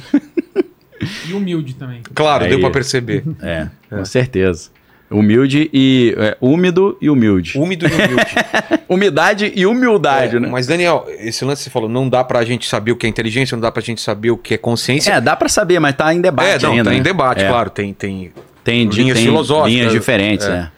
E 1.27 1.33
humilde 1.33 1.73
também. 1.75 2.01
Claro, 2.13 2.43
Aí. 2.45 2.49
deu 2.49 2.59
pra 2.59 2.69
perceber. 2.69 3.23
É, 3.41 3.67
com 3.89 4.05
certeza. 4.05 4.69
Humilde 5.13 5.69
e. 5.73 6.13
é, 6.17 6.37
úmido 6.41 6.97
e 7.01 7.09
humilde. 7.09 7.57
Úmido 7.57 7.85
e 7.87 7.91
humilde. 7.93 8.35
Umidade 8.89 9.51
e 9.55 9.65
humildade, 9.65 10.37
É, 10.37 10.39
né? 10.39 10.47
Mas, 10.51 10.67
Daniel, 10.67 11.05
esse 11.19 11.43
lance 11.45 11.59
que 11.61 11.63
você 11.65 11.69
falou, 11.69 11.87
não 11.89 12.07
dá 12.09 12.23
pra 12.23 12.43
gente 12.43 12.67
saber 12.67 12.91
o 12.91 12.95
que 12.95 13.05
é 13.05 13.09
inteligência, 13.09 13.55
não 13.55 13.61
dá 13.61 13.71
pra 13.71 13.81
gente 13.81 14.01
saber 14.01 14.31
o 14.31 14.37
que 14.37 14.53
é 14.53 14.57
consciência. 14.57 15.11
É, 15.13 15.21
dá 15.21 15.35
pra 15.35 15.47
saber, 15.49 15.79
mas 15.79 15.95
tá 15.95 16.13
em 16.13 16.21
debate 16.21 16.49
É, 16.49 16.59
não, 16.59 16.71
ainda. 16.73 16.83
tá 16.89 16.93
em 16.93 16.97
né? 16.97 17.03
debate, 17.03 17.43
É. 17.43 17.47
claro. 17.47 17.69
Tem, 17.69 17.93
tem 17.93 18.31
Tem, 18.63 18.85
linhas 18.87 19.17
tem 19.17 19.25
filosóficas. 19.27 19.71
linhas 19.73 19.91
diferentes, 19.91 20.45
É. 20.47 20.51
é. 20.51 20.69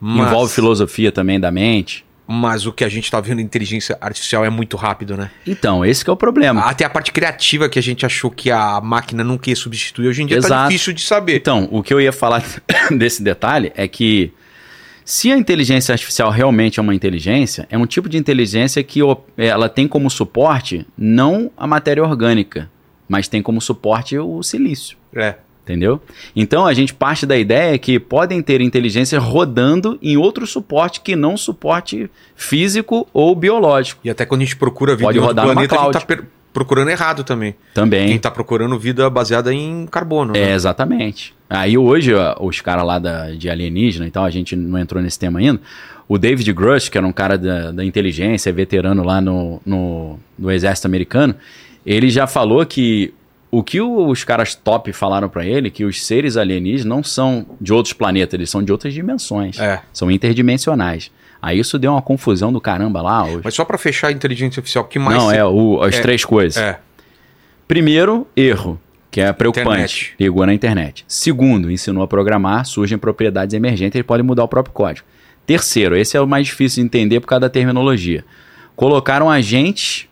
Mas- 0.00 0.26
Envolve 0.28 0.52
filosofia 0.52 1.12
também 1.12 1.38
da 1.38 1.50
mente. 1.50 2.04
Mas 2.34 2.64
o 2.64 2.72
que 2.72 2.82
a 2.82 2.88
gente 2.88 3.10
tá 3.10 3.20
vendo 3.20 3.40
em 3.40 3.44
inteligência 3.44 3.98
artificial 4.00 4.42
é 4.42 4.48
muito 4.48 4.74
rápido, 4.74 5.18
né? 5.18 5.30
Então, 5.46 5.84
esse 5.84 6.02
que 6.02 6.08
é 6.08 6.12
o 6.14 6.16
problema. 6.16 6.62
Até 6.62 6.82
a 6.82 6.88
parte 6.88 7.12
criativa 7.12 7.68
que 7.68 7.78
a 7.78 7.82
gente 7.82 8.06
achou 8.06 8.30
que 8.30 8.50
a 8.50 8.80
máquina 8.80 9.22
não 9.22 9.36
queria 9.36 9.54
substituir, 9.54 10.08
hoje 10.08 10.22
em 10.22 10.26
dia 10.26 10.40
tá 10.40 10.46
Exato. 10.46 10.70
difícil 10.70 10.94
de 10.94 11.02
saber. 11.02 11.36
Então, 11.36 11.68
o 11.70 11.82
que 11.82 11.92
eu 11.92 12.00
ia 12.00 12.10
falar 12.10 12.42
desse 12.96 13.22
detalhe 13.22 13.70
é 13.76 13.86
que 13.86 14.32
se 15.04 15.30
a 15.30 15.36
inteligência 15.36 15.92
artificial 15.92 16.30
realmente 16.30 16.80
é 16.80 16.82
uma 16.82 16.94
inteligência, 16.94 17.66
é 17.68 17.76
um 17.76 17.84
tipo 17.84 18.08
de 18.08 18.16
inteligência 18.16 18.82
que 18.82 19.00
ela 19.36 19.68
tem 19.68 19.86
como 19.86 20.08
suporte 20.08 20.86
não 20.96 21.50
a 21.54 21.66
matéria 21.66 22.02
orgânica, 22.02 22.70
mas 23.06 23.28
tem 23.28 23.42
como 23.42 23.60
suporte 23.60 24.16
o 24.16 24.42
silício. 24.42 24.96
É. 25.14 25.34
Entendeu? 25.64 26.02
Então 26.34 26.66
a 26.66 26.74
gente 26.74 26.92
parte 26.92 27.24
da 27.24 27.38
ideia 27.38 27.78
que 27.78 28.00
podem 28.00 28.42
ter 28.42 28.60
inteligência 28.60 29.18
rodando 29.20 29.96
em 30.02 30.16
outro 30.16 30.44
suporte 30.44 31.00
que 31.00 31.14
não 31.14 31.36
suporte 31.36 32.10
físico 32.34 33.06
ou 33.12 33.34
biológico. 33.36 34.00
E 34.02 34.10
até 34.10 34.26
quando 34.26 34.40
a 34.40 34.44
gente 34.44 34.56
procura 34.56 34.96
vida 34.96 35.04
Pode 35.04 35.18
em 35.18 35.20
rodar 35.20 35.44
planeta, 35.44 35.78
a 35.78 35.84
gente 35.84 35.92
tá 35.92 36.00
per- 36.00 36.24
procurando 36.52 36.90
errado 36.90 37.22
também. 37.22 37.54
Também. 37.72 38.08
Quem 38.08 38.18
tá 38.18 38.30
procurando 38.30 38.76
vida 38.76 39.08
baseada 39.08 39.54
em 39.54 39.86
carbono. 39.86 40.36
É, 40.36 40.46
né? 40.46 40.52
exatamente. 40.52 41.32
Aí 41.48 41.78
hoje, 41.78 42.12
os 42.40 42.60
caras 42.60 42.84
lá 42.84 42.98
da, 42.98 43.30
de 43.30 43.48
alienígena 43.48 44.06
e 44.06 44.10
tal, 44.10 44.24
a 44.24 44.30
gente 44.30 44.56
não 44.56 44.78
entrou 44.78 45.00
nesse 45.00 45.18
tema 45.18 45.38
ainda. 45.38 45.60
O 46.08 46.18
David 46.18 46.52
Grush, 46.52 46.88
que 46.88 46.98
era 46.98 47.06
um 47.06 47.12
cara 47.12 47.38
da, 47.38 47.70
da 47.70 47.84
inteligência, 47.84 48.52
veterano 48.52 49.04
lá 49.04 49.20
no, 49.20 49.60
no, 49.64 50.18
no 50.36 50.50
exército 50.50 50.86
americano, 50.86 51.34
ele 51.86 52.10
já 52.10 52.26
falou 52.26 52.66
que 52.66 53.14
o 53.54 53.62
que 53.62 53.80
os 53.80 54.24
caras 54.24 54.54
top 54.56 54.92
falaram 54.94 55.28
pra 55.28 55.44
ele, 55.46 55.70
que 55.70 55.84
os 55.84 56.04
seres 56.04 56.36
alienígenas 56.38 56.86
não 56.86 57.02
são 57.04 57.46
de 57.60 57.72
outros 57.72 57.92
planetas, 57.92 58.32
eles 58.34 58.48
são 58.50 58.62
de 58.62 58.72
outras 58.72 58.92
dimensões. 58.94 59.58
É. 59.60 59.80
São 59.92 60.10
interdimensionais. 60.10 61.10
Aí 61.40 61.58
isso 61.58 61.78
deu 61.78 61.92
uma 61.92 62.00
confusão 62.02 62.52
do 62.52 62.60
caramba 62.60 63.02
lá. 63.02 63.24
os- 63.24 63.42
Mas 63.44 63.54
só 63.54 63.64
pra 63.64 63.76
fechar 63.76 64.08
a 64.08 64.12
inteligência 64.12 64.58
artificial, 64.60 64.84
o 64.84 64.88
que 64.88 64.98
mais. 64.98 65.16
não, 65.18 65.26
você- 65.26 65.36
é 65.36 65.44
o- 65.44 65.82
as 65.82 65.94
é, 65.96 66.00
três 66.00 66.24
coisas. 66.24 66.56
É. 66.60 66.78
Primeiro, 67.68 68.26
erro, 68.36 68.80
que 69.10 69.20
é 69.20 69.32
preocupante. 69.32 69.70
Internet. 69.70 70.14
Pegou 70.18 70.46
na 70.46 70.54
internet. 70.54 71.04
Segundo, 71.08 71.70
ensinou 71.70 72.02
a 72.02 72.08
programar, 72.08 72.64
surgem 72.66 72.98
propriedades 72.98 73.54
emergentes, 73.54 73.96
ele 73.96 74.02
pode 74.04 74.22
mudar 74.22 74.44
o 74.44 74.48
próprio 74.48 74.72
código. 74.74 75.06
Terceiro, 75.46 75.96
esse 75.96 76.16
é 76.16 76.20
o 76.20 76.26
mais 76.26 76.46
difícil 76.46 76.82
de 76.82 76.86
entender 76.86 77.20
por 77.20 77.26
causa 77.26 77.40
da 77.40 77.48
terminologia. 77.50 78.24
Colocaram 78.74 79.30
agentes, 79.30 80.06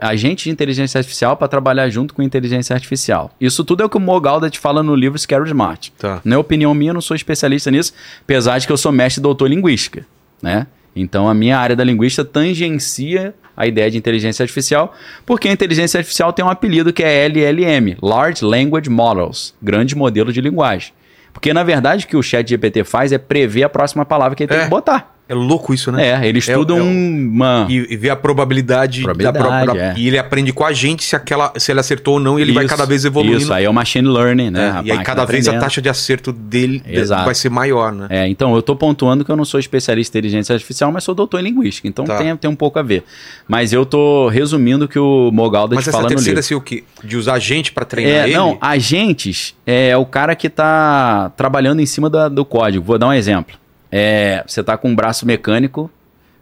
agentes 0.00 0.44
de 0.44 0.50
inteligência 0.50 0.98
artificial 0.98 1.36
para 1.36 1.48
trabalhar 1.48 1.88
junto 1.88 2.14
com 2.14 2.22
inteligência 2.22 2.72
artificial. 2.74 3.30
Isso 3.40 3.64
tudo 3.64 3.82
é 3.82 3.86
o 3.86 3.88
que 3.88 3.96
o 3.96 4.00
Mogalda 4.00 4.48
te 4.48 4.58
fala 4.58 4.82
no 4.82 4.94
livro 4.94 5.18
Scary 5.18 5.46
Smart. 5.48 5.92
Tá. 5.98 6.20
Não 6.24 6.36
é 6.36 6.38
opinião 6.38 6.72
minha, 6.74 6.90
eu 6.90 6.94
não 6.94 7.00
sou 7.00 7.14
especialista 7.16 7.70
nisso, 7.70 7.92
apesar 8.22 8.58
de 8.58 8.66
que 8.66 8.72
eu 8.72 8.76
sou 8.76 8.92
mestre 8.92 9.20
e 9.20 9.22
doutor 9.22 9.50
em 9.50 9.56
linguística, 9.56 10.06
né? 10.40 10.66
Então 10.96 11.28
a 11.28 11.34
minha 11.34 11.58
área 11.58 11.74
da 11.74 11.82
linguística 11.82 12.24
tangencia 12.24 13.34
a 13.56 13.66
ideia 13.66 13.90
de 13.90 13.96
inteligência 13.98 14.42
artificial, 14.42 14.94
porque 15.24 15.48
a 15.48 15.52
inteligência 15.52 15.98
artificial 15.98 16.32
tem 16.32 16.44
um 16.44 16.48
apelido 16.50 16.92
que 16.92 17.02
é 17.02 17.24
LLM, 17.28 17.96
Large 18.02 18.44
Language 18.44 18.90
Models, 18.90 19.54
grande 19.62 19.94
modelo 19.94 20.32
de 20.32 20.40
linguagem. 20.40 20.92
Porque 21.32 21.52
na 21.52 21.62
verdade 21.64 22.04
o 22.04 22.08
que 22.08 22.16
o 22.16 22.22
chat 22.22 22.48
GPT 22.48 22.84
faz 22.84 23.12
é 23.12 23.18
prever 23.18 23.64
a 23.64 23.68
próxima 23.68 24.04
palavra 24.04 24.36
que 24.36 24.42
ele 24.44 24.48
tem 24.48 24.58
É. 24.58 24.64
que 24.64 24.70
botar. 24.70 25.13
É 25.26 25.32
louco 25.34 25.72
isso, 25.72 25.90
né? 25.90 26.06
É, 26.22 26.28
ele 26.28 26.38
estuda 26.38 26.74
é 26.76 26.82
o- 26.82 26.84
uma... 26.84 27.66
E, 27.70 27.94
e 27.94 27.96
vê 27.96 28.10
a 28.10 28.16
probabilidade, 28.16 29.02
Probabilidade, 29.02 29.38
da 29.38 29.62
própria. 29.64 29.82
é. 29.82 29.94
E 29.96 30.06
ele 30.08 30.18
aprende 30.18 30.52
com 30.52 30.64
a 30.66 30.72
gente 30.74 31.02
se, 31.02 31.16
aquela, 31.16 31.50
se 31.56 31.72
ele 31.72 31.80
acertou 31.80 32.14
ou 32.14 32.20
não, 32.20 32.38
e 32.38 32.42
ele 32.42 32.52
vai 32.52 32.64
Isso, 32.66 32.74
cada 32.76 32.84
vez 32.86 33.06
evoluindo. 33.06 33.38
Isso, 33.38 33.52
aí 33.52 33.64
é 33.64 33.70
o 33.70 33.72
machine 33.72 34.06
learning, 34.06 34.50
né? 34.50 34.82
É, 34.84 34.86
e 34.88 34.92
aí 34.92 35.02
cada 35.02 35.24
vez 35.24 35.48
a 35.48 35.58
taxa 35.58 35.80
de 35.80 35.88
acerto 35.88 36.30
dele 36.30 36.80
de- 36.80 36.94
Exato. 36.94 37.24
vai 37.24 37.34
ser 37.34 37.48
maior, 37.48 37.90
né? 37.90 38.06
É, 38.10 38.28
então 38.28 38.54
eu 38.54 38.60
tô 38.60 38.76
pontuando 38.76 39.24
que 39.24 39.30
eu 39.30 39.36
não 39.36 39.46
sou 39.46 39.58
especialista 39.58 40.18
em 40.18 40.20
inteligência 40.20 40.52
artificial, 40.52 40.92
mas 40.92 41.04
sou 41.04 41.14
doutor 41.14 41.40
em 41.40 41.44
linguística. 41.44 41.88
Então 41.88 42.04
Tá. 42.04 42.18
tem, 42.18 42.36
tem 42.36 42.50
um 42.50 42.54
pouco 42.56 42.78
a 42.78 42.82
ver. 42.82 43.02
Mas 43.48 43.72
eu 43.72 43.86
tô 43.86 44.28
resumindo 44.28 44.84
o 44.84 44.88
que 44.88 44.98
o 44.98 45.30
Mogalda 45.32 45.74
Mas 45.74 45.84
te 45.84 45.88
essa 45.88 45.96
fala 45.96 46.02
no 46.04 46.08
terceira 46.10 46.32
livro. 46.32 46.40
assim, 46.40 46.54
o 46.54 46.60
quê? 46.60 46.84
De 47.02 47.16
usar 47.16 47.38
gente 47.38 47.72
pra 47.72 47.86
treinar 47.86 48.12
É, 48.12 48.24
ele? 48.24 48.36
não, 48.36 48.58
agentes 48.60 49.54
é 49.66 49.96
o 49.96 50.04
cara 50.04 50.36
que 50.36 50.50
tá 50.50 51.32
trabalhando 51.36 51.80
em 51.80 51.86
cima 51.86 52.10
da- 52.10 52.28
do 52.28 52.44
código. 52.44 52.84
Vou 52.84 52.98
dar 52.98 53.08
um 53.08 53.12
exemplo. 53.12 53.56
É, 53.96 54.42
você 54.44 54.60
tá 54.60 54.76
com 54.76 54.88
um 54.88 54.94
braço 54.96 55.24
mecânico, 55.24 55.88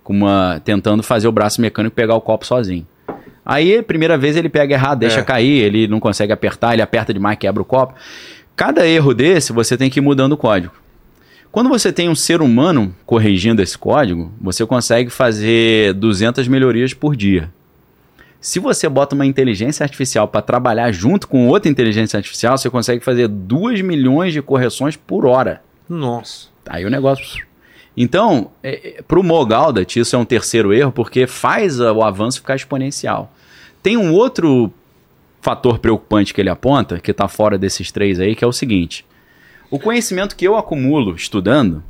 com 0.02 0.14
uma, 0.14 0.58
tentando 0.64 1.02
fazer 1.02 1.28
o 1.28 1.32
braço 1.32 1.60
mecânico 1.60 1.94
pegar 1.94 2.14
o 2.14 2.20
copo 2.20 2.46
sozinho. 2.46 2.86
Aí, 3.44 3.82
primeira 3.82 4.16
vez 4.16 4.38
ele 4.38 4.48
pega 4.48 4.72
errado, 4.72 5.00
deixa 5.00 5.20
É. 5.20 5.22
cair, 5.22 5.58
ele 5.62 5.86
não 5.86 6.00
consegue 6.00 6.32
apertar, 6.32 6.72
ele 6.72 6.80
aperta 6.80 7.12
demais, 7.12 7.36
quebra 7.38 7.60
o 7.60 7.64
copo. 7.66 7.94
Cada 8.56 8.86
erro 8.86 9.12
desse, 9.12 9.52
você 9.52 9.76
tem 9.76 9.90
que 9.90 9.98
ir 9.98 10.02
mudando 10.02 10.32
o 10.32 10.36
código. 10.38 10.72
Quando 11.50 11.68
você 11.68 11.92
tem 11.92 12.08
um 12.08 12.14
ser 12.14 12.40
humano 12.40 12.94
corrigindo 13.04 13.60
esse 13.60 13.76
código, 13.76 14.32
você 14.40 14.64
consegue 14.64 15.10
fazer 15.10 15.92
200 15.92 16.48
melhorias 16.48 16.94
por 16.94 17.14
dia. 17.14 17.50
Se 18.40 18.58
você 18.58 18.88
bota 18.88 19.14
uma 19.14 19.26
inteligência 19.26 19.84
artificial 19.84 20.26
para 20.26 20.40
trabalhar 20.40 20.90
junto 20.90 21.28
com 21.28 21.46
outra 21.48 21.70
inteligência 21.70 22.16
artificial, 22.16 22.56
você 22.56 22.70
consegue 22.70 23.04
fazer 23.04 23.28
2 23.28 23.82
milhões 23.82 24.32
de 24.32 24.40
correções 24.40 24.96
por 24.96 25.26
hora. 25.26 25.62
Nossa. 25.86 26.51
Aí 26.66 26.84
o 26.84 26.90
negócio. 26.90 27.46
Então, 27.96 28.50
é, 28.62 29.02
para 29.06 29.18
o 29.18 29.22
Mogaudat, 29.22 29.98
isso 29.98 30.16
é 30.16 30.18
um 30.18 30.24
terceiro 30.24 30.72
erro, 30.72 30.92
porque 30.92 31.26
faz 31.26 31.78
o 31.78 32.02
avanço 32.02 32.38
ficar 32.38 32.56
exponencial. 32.56 33.32
Tem 33.82 33.96
um 33.96 34.12
outro 34.12 34.72
fator 35.40 35.78
preocupante 35.78 36.32
que 36.32 36.40
ele 36.40 36.48
aponta, 36.48 36.98
que 36.98 37.10
está 37.10 37.28
fora 37.28 37.58
desses 37.58 37.90
três 37.90 38.18
aí, 38.18 38.34
que 38.34 38.44
é 38.44 38.46
o 38.46 38.52
seguinte: 38.52 39.04
o 39.70 39.78
conhecimento 39.78 40.36
que 40.36 40.46
eu 40.46 40.56
acumulo 40.56 41.14
estudando, 41.14 41.82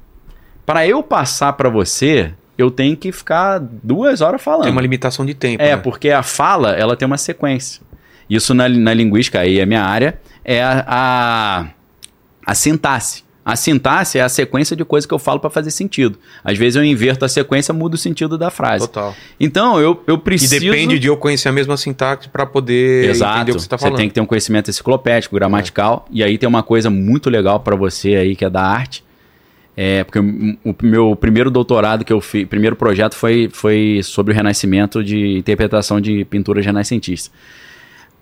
para 0.67 0.87
eu 0.87 1.03
passar 1.03 1.53
para 1.53 1.69
você, 1.69 2.33
eu 2.57 2.71
tenho 2.71 2.97
que 2.97 3.13
ficar 3.13 3.59
duas 3.61 4.21
horas 4.21 4.43
falando. 4.43 4.65
Tem 4.65 4.73
uma 4.73 4.81
limitação 4.81 5.25
de 5.25 5.35
tempo. 5.35 5.63
É, 5.63 5.77
né? 5.77 5.77
porque 5.77 6.11
a 6.11 6.23
fala, 6.23 6.73
ela 6.73 6.97
tem 6.97 7.07
uma 7.07 7.19
sequência. 7.19 7.83
Isso 8.29 8.55
na, 8.55 8.69
na 8.69 8.95
linguística, 8.95 9.41
aí 9.41 9.61
é 9.61 9.67
minha 9.67 9.83
área, 9.83 10.19
é 10.45 10.63
a, 10.63 10.85
a, 10.87 11.67
a 12.47 12.55
sintaxe. 12.55 13.25
A 13.45 13.57
sintaxe 13.57 14.19
é 14.19 14.23
a 14.23 14.29
sequência 14.29 14.77
de 14.77 14.85
coisas 14.85 15.05
que 15.05 15.13
eu 15.13 15.19
falo 15.19 15.41
para 15.41 15.51
fazer 15.51 15.73
sentido. 15.73 16.17
Às 16.45 16.57
vezes 16.57 16.77
eu 16.77 16.85
inverto 16.85 17.25
a 17.25 17.29
sequência, 17.29 17.75
mudo 17.75 17.95
o 17.95 17.99
sentido 17.99 18.39
da 18.39 18.51
frase. 18.51 18.87
Total. 18.87 19.15
Então, 19.41 19.81
eu, 19.81 20.01
eu 20.07 20.15
E 20.15 20.19
preciso... 20.19 20.61
depende 20.61 20.97
de 20.99 21.09
eu 21.09 21.17
conhecer 21.17 21.49
a 21.49 21.53
mesma 21.53 21.77
sintaxe 21.77 22.29
pra 22.29 22.47
poder 22.47 23.11
Exato. 23.11 23.35
entender 23.39 23.53
o 23.53 23.55
que 23.57 23.63
você 23.63 23.69
tá 23.69 23.77
falando. 23.77 23.97
tem 23.97 24.09
que 24.09 24.15
ter 24.15 24.21
um 24.21 24.27
conhecimento 24.27 24.71
enciclopédico, 24.71 25.35
gramatical. 25.35 26.07
E 26.11 26.23
aí 26.23 26.39
tem 26.39 26.49
uma 26.49 26.63
coisa 26.63 26.89
muito 26.89 27.29
legal 27.29 27.59
para 27.59 27.75
você 27.75 28.15
aí, 28.15 28.37
que 28.37 28.45
é 28.45 28.51
da 28.51 28.63
arte. 28.63 29.03
É, 29.77 30.05
porque 30.05 30.19
o, 30.19 30.71
o 30.71 30.77
meu 30.83 31.17
primeiro 31.17 31.51
doutorado 31.51 32.05
que 32.05 32.13
eu 32.13 32.21
fiz, 32.21 32.47
primeiro 32.47 32.77
projeto 32.77 33.15
foi, 33.15 33.49
foi 33.53 34.01
sobre 34.05 34.33
o 34.33 34.37
renascimento 34.37 35.03
de 35.03 35.39
interpretação 35.39 36.01
de 36.01 36.25
pinturas 36.27 36.65
renascentistas. 36.65 37.33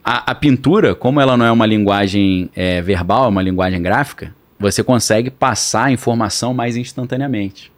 A, 0.02 0.30
a 0.30 0.34
pintura, 0.34 0.94
como 0.94 1.20
ela 1.20 1.36
não 1.36 1.44
é 1.44 1.52
uma 1.52 1.66
linguagem 1.66 2.48
é, 2.56 2.80
verbal, 2.80 3.24
é 3.26 3.28
uma 3.28 3.42
linguagem 3.42 3.82
gráfica, 3.82 4.32
você 4.60 4.84
consegue 4.84 5.30
passar 5.30 5.86
a 5.86 5.92
informação 5.92 6.52
mais 6.52 6.76
instantaneamente. 6.76 7.72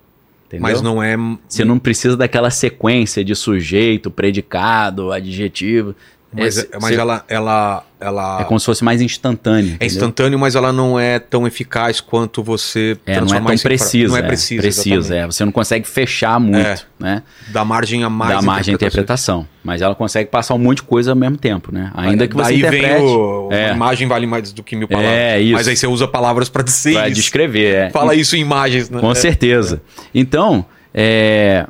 Entendeu? 0.47 0.63
Mas 0.63 0.83
não 0.83 1.03
é. 1.03 1.17
Você 1.49 1.65
não 1.65 1.79
precisa 1.79 2.17
daquela 2.17 2.51
sequência 2.51 3.25
de 3.25 3.35
sujeito, 3.35 4.11
predicado, 4.11 5.13
adjetivo. 5.13 5.95
Mas, 6.35 6.57
Esse- 6.57 6.69
mas 6.81 6.97
ela, 6.97 7.23
ela, 7.29 7.85
ela 8.01 8.41
é 8.41 8.45
como 8.45 8.59
se 8.59 8.65
fosse 8.65 8.83
mais 8.83 9.03
instantâneo. 9.03 9.73
é 9.73 9.75
entendeu? 9.75 9.87
instantâneo, 9.87 10.39
mas 10.39 10.55
ela 10.55 10.73
não 10.73 10.99
é 10.99 11.19
tão 11.19 11.47
eficaz 11.47 12.01
quanto 12.01 12.43
você 12.43 12.97
É, 13.05 13.21
não 13.21 13.27
é 13.35 13.41
tão 13.41 13.57
precisa. 13.59 14.09
Não 14.09 14.17
é 14.17 14.21
é, 14.21 14.23
precisa. 14.23 15.15
é. 15.15 15.27
Você 15.27 15.45
não 15.45 15.53
consegue 15.53 15.87
fechar 15.87 16.41
muito, 16.41 16.57
É. 16.67 16.79
né? 16.99 17.23
Dá 17.49 17.65
margem 17.67 18.03
a 18.03 18.09
mais. 18.09 18.35
da 18.35 18.41
margem 18.41 18.73
de 18.73 18.77
interpretação. 18.77 19.47
Mas 19.63 19.83
ela 19.83 19.95
consegue 19.95 20.31
passar 20.31 20.55
um 20.55 20.59
monte 20.59 20.79
de 20.79 20.85
coisa 20.85 21.11
ao 21.13 21.17
mesmo 21.17 21.37
tempo, 21.37 21.71
né? 21.71 21.91
Ainda 21.95 22.27
que 22.27 22.35
você 22.35 22.45
Daí 22.45 22.59
interprete 22.61 22.95
vem 22.95 23.05
o. 23.07 23.49
É. 23.53 23.71
A 23.71 23.75
imagem 23.75 24.09
vale 24.09 24.27
mais 24.27 24.53
do 24.53 24.63
que 24.63 24.75
mil 24.75 24.89
palavras. 24.89 25.13
É, 25.13 25.39
isso. 25.41 25.53
Mas 25.53 25.69
aí 25.69 25.77
você 25.77 25.87
usa 25.87 26.09
palavras 26.09 26.49
pra 26.49 26.63
dizer 26.63 26.95
pra 26.95 27.09
isso. 27.09 27.21
descrever. 27.21 27.75
É. 27.75 27.91
Fala 27.91 28.15
isso 28.15 28.35
em 28.37 28.41
imagens, 28.41 28.89
né? 28.89 29.01
Com 29.01 29.13
É. 29.13 29.15
certeza. 29.15 29.83
Então, 30.15 30.65
é, 30.95 31.67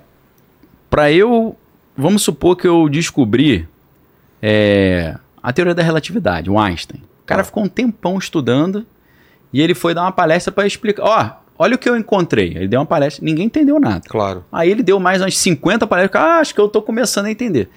para 0.88 1.10
eu, 1.10 1.56
vamos 1.96 2.22
supor 2.22 2.56
que 2.56 2.66
eu 2.68 2.88
descobri 2.88 3.66
é, 4.42 5.16
a 5.42 5.52
teoria 5.52 5.74
da 5.74 5.82
relatividade, 5.82 6.50
o 6.50 6.58
Einstein. 6.58 7.00
O 7.22 7.26
cara 7.26 7.40
Tá. 7.42 7.44
ficou 7.44 7.62
um 7.64 7.68
tempão 7.68 8.18
estudando 8.18 8.84
e 9.52 9.60
ele 9.60 9.74
foi 9.74 9.94
dar 9.94 10.02
uma 10.02 10.12
palestra 10.12 10.52
para 10.52 10.66
explicar. 10.66 11.02
Ó, 11.04 11.30
olha 11.58 11.76
o 11.76 11.78
que 11.78 11.88
eu 11.88 11.96
encontrei. 11.96 12.48
Ele 12.56 12.66
deu 12.68 12.80
uma 12.80 12.86
palestra, 12.86 13.24
ninguém 13.24 13.46
entendeu 13.46 13.78
nada. 13.78 14.02
Claro. 14.08 14.44
Aí 14.50 14.68
ele 14.70 14.82
deu 14.82 14.98
mais 14.98 15.20
umas 15.22 15.36
50 15.38 15.86
palestras. 15.86 16.22
Ah, 16.22 16.38
acho 16.40 16.54
que 16.54 16.60
eu 16.60 16.68
tô 16.68 16.82
começando 16.82 17.26
a 17.26 17.30
entender. 17.30 17.68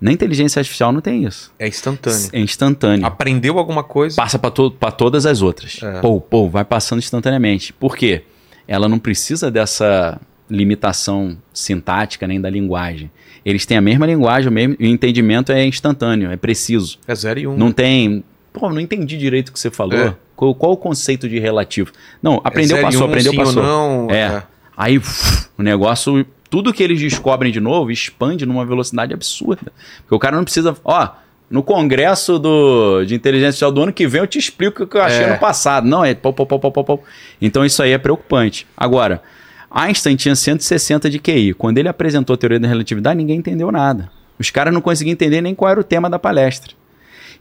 Na 0.00 0.10
inteligência 0.10 0.60
artificial 0.60 0.92
não 0.92 1.00
tem 1.02 1.24
isso. 1.24 1.52
É 1.58 1.68
instantâneo. 1.68 2.30
É 2.32 2.40
instantâneo. 2.40 3.06
Aprendeu 3.06 3.58
alguma 3.58 3.84
coisa? 3.84 4.16
Passa 4.16 4.38
para 4.38 4.50
to 4.50 4.70
todas 4.96 5.26
as 5.26 5.42
outras. 5.42 5.78
É. 5.82 6.00
Pô, 6.00 6.20
pô, 6.20 6.48
vai 6.48 6.64
passando 6.64 6.98
instantaneamente. 7.00 7.72
Por 7.72 7.96
quê? 7.96 8.24
Ela 8.66 8.88
não 8.88 8.98
precisa 8.98 9.50
dessa 9.50 10.18
limitação 10.48 11.36
sintática 11.52 12.26
nem 12.26 12.40
da 12.40 12.48
linguagem. 12.48 13.10
Eles 13.44 13.64
têm 13.66 13.76
a 13.76 13.80
mesma 13.80 14.06
linguagem, 14.06 14.48
o 14.48 14.52
mesmo 14.52 14.76
o 14.78 14.84
entendimento 14.84 15.50
é 15.52 15.64
instantâneo, 15.64 16.30
é 16.30 16.36
preciso. 16.36 16.98
É 17.06 17.14
0 17.14 17.40
e 17.40 17.46
1. 17.46 17.50
Um. 17.52 17.56
Não 17.56 17.72
tem. 17.72 18.24
Pô, 18.52 18.68
não 18.70 18.80
entendi 18.80 19.16
direito 19.16 19.48
o 19.48 19.52
que 19.52 19.58
você 19.60 19.70
falou. 19.70 19.98
É. 19.98 20.14
Qual, 20.36 20.54
qual 20.54 20.72
o 20.72 20.76
conceito 20.76 21.28
de 21.28 21.38
relativo? 21.38 21.92
Não, 22.22 22.40
aprendeu, 22.42 22.76
zero 22.76 22.80
e 22.80 22.84
passou, 22.84 23.02
um, 23.02 23.10
aprendeu, 23.10 23.32
sim 23.32 23.38
ou 23.38 23.44
passou. 23.44 23.62
não, 23.62 24.06
é. 24.10 24.20
é. 24.20 24.42
Aí 24.76 24.98
uf, 24.98 25.48
o 25.58 25.62
negócio, 25.62 26.26
tudo 26.48 26.72
que 26.72 26.82
eles 26.82 26.98
descobrem 26.98 27.52
de 27.52 27.60
novo 27.60 27.90
expande 27.90 28.46
numa 28.46 28.64
velocidade 28.64 29.12
absurda. 29.12 29.72
Porque 30.02 30.14
o 30.14 30.18
cara 30.18 30.36
não 30.36 30.44
precisa. 30.44 30.74
Ó, 30.84 31.08
no 31.50 31.62
congresso 31.62 32.38
do, 32.38 33.04
de 33.04 33.14
inteligência 33.14 33.48
artificial 33.48 33.72
do 33.72 33.82
ano 33.82 33.92
que 33.92 34.06
vem 34.06 34.20
eu 34.20 34.26
te 34.26 34.38
explico 34.38 34.84
o 34.84 34.86
que 34.86 34.96
eu 34.96 35.02
achei 35.02 35.24
É. 35.24 35.32
no 35.32 35.38
passado. 35.38 35.86
Não, 35.86 36.04
é 36.04 36.14
pau, 36.14 36.32
pau, 36.32 36.46
pau, 36.46 36.58
pau, 36.58 36.84
pau. 36.84 37.04
Então 37.42 37.64
isso 37.64 37.82
aí 37.82 37.92
é 37.92 37.98
preocupante. 37.98 38.66
Agora, 38.76 39.22
Einstein 39.70 40.16
tinha 40.16 40.34
160 40.34 41.08
de 41.08 41.18
QI. 41.18 41.54
Quando 41.54 41.78
ele 41.78 41.88
apresentou 41.88 42.34
a 42.34 42.36
teoria 42.36 42.58
da 42.58 42.66
relatividade, 42.66 43.16
ninguém 43.16 43.38
entendeu 43.38 43.70
nada. 43.70 44.10
Os 44.38 44.50
caras 44.50 44.74
não 44.74 44.80
conseguiam 44.80 45.12
entender 45.12 45.40
nem 45.40 45.54
qual 45.54 45.70
era 45.70 45.80
o 45.80 45.84
tema 45.84 46.10
da 46.10 46.18
palestra. 46.18 46.72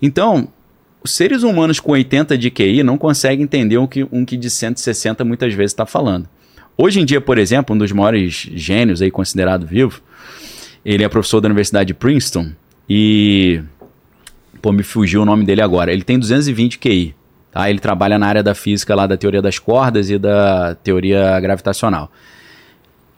Então, 0.02 0.48
os 1.04 1.12
seres 1.12 1.44
humanos 1.44 1.80
com 1.80 1.94
80 1.94 2.38
de 2.38 2.52
QI 2.52 2.84
não 2.84 2.98
conseguem 2.98 3.44
entender 3.44 3.78
o 3.78 3.88
que 3.88 4.08
um 4.12 4.26
que 4.26 4.38
de 4.38 4.50
160 4.50 5.24
muitas 5.24 5.54
vezes 5.54 5.72
está 5.72 5.86
falando. 5.86 6.28
Hoje 6.78 7.00
em 7.00 7.06
dia, 7.06 7.20
por 7.20 7.38
exemplo, 7.38 7.76
um 7.76 7.78
dos 7.78 7.92
maiores 7.92 8.50
gênios 8.54 9.02
aí 9.02 9.10
considerado 9.10 9.66
vivo, 9.66 10.02
ele 10.86 11.04
é 11.04 11.10
professor 11.10 11.42
da 11.42 11.48
Universidade 11.48 11.88
de 11.88 11.94
Princeton 11.94 12.52
e 12.90 13.62
pô, 14.62 14.72
me 14.72 14.84
fugiu 14.84 15.22
o 15.22 15.26
nome 15.26 15.46
dele 15.46 15.62
agora. 15.62 15.92
Ele 15.92 16.04
tem 16.04 16.20
220 16.20 16.78
QI, 16.80 17.16
tá? 17.52 17.70
Ele 17.70 17.80
trabalha 17.80 18.18
na 18.18 18.28
área 18.28 18.44
da 18.44 18.54
física 18.56 18.94
lá 18.96 19.06
da 19.08 19.18
teoria 19.18 19.42
das 19.42 19.58
cordas 19.60 20.10
e 20.10 20.18
da 20.18 20.76
teoria 20.76 21.40
gravitacional. 21.40 22.12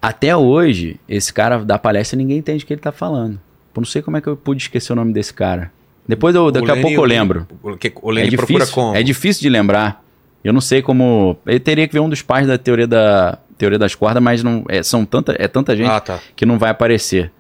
Até 0.01 0.35
hoje, 0.35 0.99
esse 1.07 1.31
cara 1.31 1.59
dá 1.63 1.77
palestra 1.77 2.15
e 2.15 2.19
ninguém 2.19 2.37
entende 2.39 2.63
o 2.63 2.67
que 2.67 2.73
ele 2.73 2.81
tá 2.81 2.91
falando. 2.91 3.39
Pô, 3.73 3.81
não 3.81 3.85
sei 3.85 4.01
como 4.01 4.17
é 4.17 4.21
que 4.21 4.27
eu 4.27 4.35
pude 4.35 4.61
esquecer 4.63 4.91
o 4.93 4.95
nome 4.95 5.13
desse 5.13 5.33
cara. 5.33 5.71
Depois 6.07 6.33
eu, 6.35 6.51
daqui 6.51 6.71
a 6.71 6.75
pouco 6.75 6.89
eu 6.97 7.03
lembro. 7.03 7.47
O, 7.61 7.77
que- 7.77 7.93
o 8.01 8.11
É 8.11 8.15
Lenny 8.15 8.35
procura 8.35 8.59
difícil, 8.59 8.73
como? 8.75 8.95
é 8.95 9.03
difícil 9.03 9.41
de 9.43 9.49
lembrar. 9.49 10.03
Eu 10.43 10.51
não 10.51 10.59
sei 10.59 10.81
como. 10.81 11.37
Ele 11.45 11.59
teria 11.59 11.87
que 11.87 11.93
ver 11.93 11.99
um 11.99 12.09
dos 12.09 12.23
pais 12.23 12.47
da 12.47 12.57
teoria, 12.57 12.87
da, 12.87 13.37
teoria 13.59 13.77
das 13.77 13.93
cordas, 13.93 14.21
mas 14.21 14.41
não, 14.43 14.65
é, 14.67 14.81
são 14.81 15.05
tanta, 15.05 15.35
é 15.37 15.47
tanta 15.47 15.77
gente 15.77 15.89
Ah, 15.89 15.99
tá. 15.99 16.19
que 16.35 16.45
não 16.47 16.57
vai 16.57 16.71
aparecer. 16.71 17.31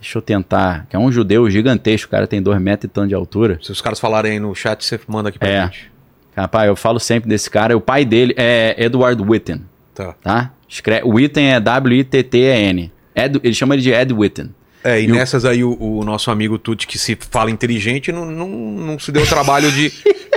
Deixa 0.00 0.18
eu 0.18 0.22
tentar. 0.22 0.86
Que 0.90 0.96
é 0.96 0.98
um 0.98 1.12
judeu 1.12 1.48
gigantesco, 1.48 2.08
o 2.08 2.10
cara 2.10 2.26
tem 2.26 2.42
dois 2.42 2.60
metros 2.60 2.90
e 2.90 2.92
tanto 2.92 3.08
de 3.08 3.14
altura. 3.14 3.58
Se 3.62 3.70
os 3.70 3.80
caras 3.80 4.00
falarem 4.00 4.32
aí 4.32 4.40
no 4.40 4.52
chat, 4.54 4.84
você 4.84 4.98
manda 5.06 5.28
aqui 5.28 5.38
pra 5.38 5.48
É. 5.48 5.62
gente. 5.66 5.92
Rapaz, 6.36 6.68
eu 6.68 6.76
falo 6.76 6.98
sempre 7.00 7.28
desse 7.28 7.50
cara. 7.50 7.76
O 7.76 7.80
pai 7.80 8.04
dele 8.04 8.34
é 8.36 8.74
Edward 8.78 9.22
Witten, 9.22 9.62
Tá. 9.94 10.14
tá? 10.22 10.50
Escreve, 10.68 11.02
Witten 11.06 11.52
é 11.52 11.60
W-I-T-T-E-N. 11.60 12.92
Ed, 13.14 13.40
ele 13.42 13.54
chama 13.54 13.74
ele 13.74 13.82
de 13.82 13.90
Ed 13.92 14.12
Witten. 14.14 14.50
É, 14.82 15.00
e, 15.00 15.04
E 15.06 15.10
o- 15.12 15.14
nessas 15.14 15.44
aí 15.44 15.62
o, 15.62 15.76
o 15.78 16.04
nosso 16.04 16.30
amigo 16.30 16.56
Tuti, 16.58 16.86
que 16.86 16.96
se 16.98 17.18
fala 17.30 17.50
inteligente, 17.50 18.10
não, 18.12 18.24
não, 18.24 18.48
não 18.48 18.98
se 18.98 19.12
deu 19.12 19.22
o 19.22 19.26
trabalho 19.26 19.70
de, 19.70 19.92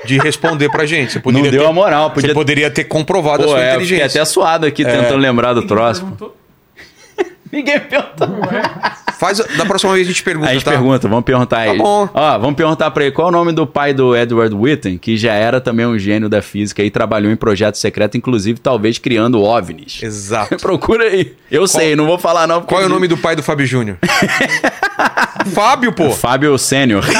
de 0.06 0.18
responder 0.18 0.70
pra 0.70 0.86
gente. 0.86 1.14
Você 1.14 1.20
Não 1.20 1.24
poderia 1.24 1.52
deu 1.52 1.62
ter, 1.62 1.68
a 1.68 1.72
moral. 1.72 2.10
Você 2.10 2.14
Podia... 2.16 2.34
poderia 2.34 2.72
ter 2.72 2.84
comprovado 2.86 3.44
a 3.44 3.46
Pô, 3.46 3.52
sua 3.52 3.60
é, 3.64 3.68
eu 3.76 3.80
fiquei 3.82 3.86
inteligência. 3.98 4.22
até 4.22 4.26
suado 4.30 4.66
aqui 4.66 4.84
tentando 4.84 5.18
lembrar 5.18 5.54
do 5.54 5.66
troço. 5.66 6.02
perguntou. 6.02 6.36
Ninguém 7.54 7.80
perguntou. 7.82 8.28
Faz, 9.20 9.38
da 9.38 9.64
próxima 9.64 9.94
vez 9.94 10.08
a 10.08 10.10
gente 10.10 10.24
pergunta, 10.24 10.48
Aí 10.48 10.54
a 10.54 10.56
gente 10.56 10.66
tá? 10.66 10.72
pergunta, 10.72 11.08
vamos 11.08 11.24
perguntar 11.24 11.60
aí. 11.60 11.78
Tá 11.78 11.84
bom. 11.84 12.10
Ó, 12.12 12.40
vamos 12.40 12.56
perguntar 12.56 12.90
pra 12.90 13.04
ele 13.04 13.12
qual 13.12 13.28
é 13.28 13.30
o 13.30 13.32
nome 13.32 13.52
do 13.52 13.68
pai 13.68 13.94
do 13.94 14.18
Edward 14.18 14.56
Witten, 14.56 14.98
que 14.98 15.16
já 15.16 15.34
era 15.34 15.62
também 15.62 15.86
um 15.86 16.00
gênio 16.00 16.28
da 16.28 16.42
física 16.42 16.82
e 16.82 16.90
trabalhou 16.90 17.32
em 17.32 17.36
projeto 17.36 17.76
secreto, 17.76 18.18
inclusive 18.18 18.60
talvez 18.60 18.98
criando 18.98 19.40
OVNIs. 19.40 20.02
Exato. 20.02 20.58
Procura 20.62 21.04
aí. 21.04 21.36
Eu 21.52 21.68
sei, 21.68 21.96
não 21.96 22.08
vou 22.08 22.18
falar 22.18 22.48
não. 22.48 22.64
Qual 22.64 22.82
é 22.82 22.86
o 22.88 22.90
nome 22.90 23.08
do 23.08 23.18
pai 23.18 23.36
do 23.36 23.44
Fábio 23.44 23.68
Júnior? 23.68 24.00
Fábio, 25.54 25.94
pô. 25.94 26.10
Fábio 26.10 26.58
Sênior. 26.58 27.04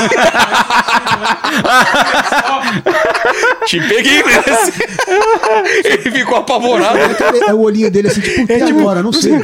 Te 3.66 3.80
peguei 3.88 4.22
nesse. 4.24 4.84
Ele 5.88 6.12
ficou 6.12 6.38
apavorado. 6.38 6.98
É 7.48 7.54
o 7.54 7.60
olhinho 7.62 7.90
dele 7.92 8.08
assim, 8.10 8.22
tipo, 8.22 8.52
e 8.52 8.62
agora? 8.62 9.02
Não 9.04 9.12
sei. 9.14 9.34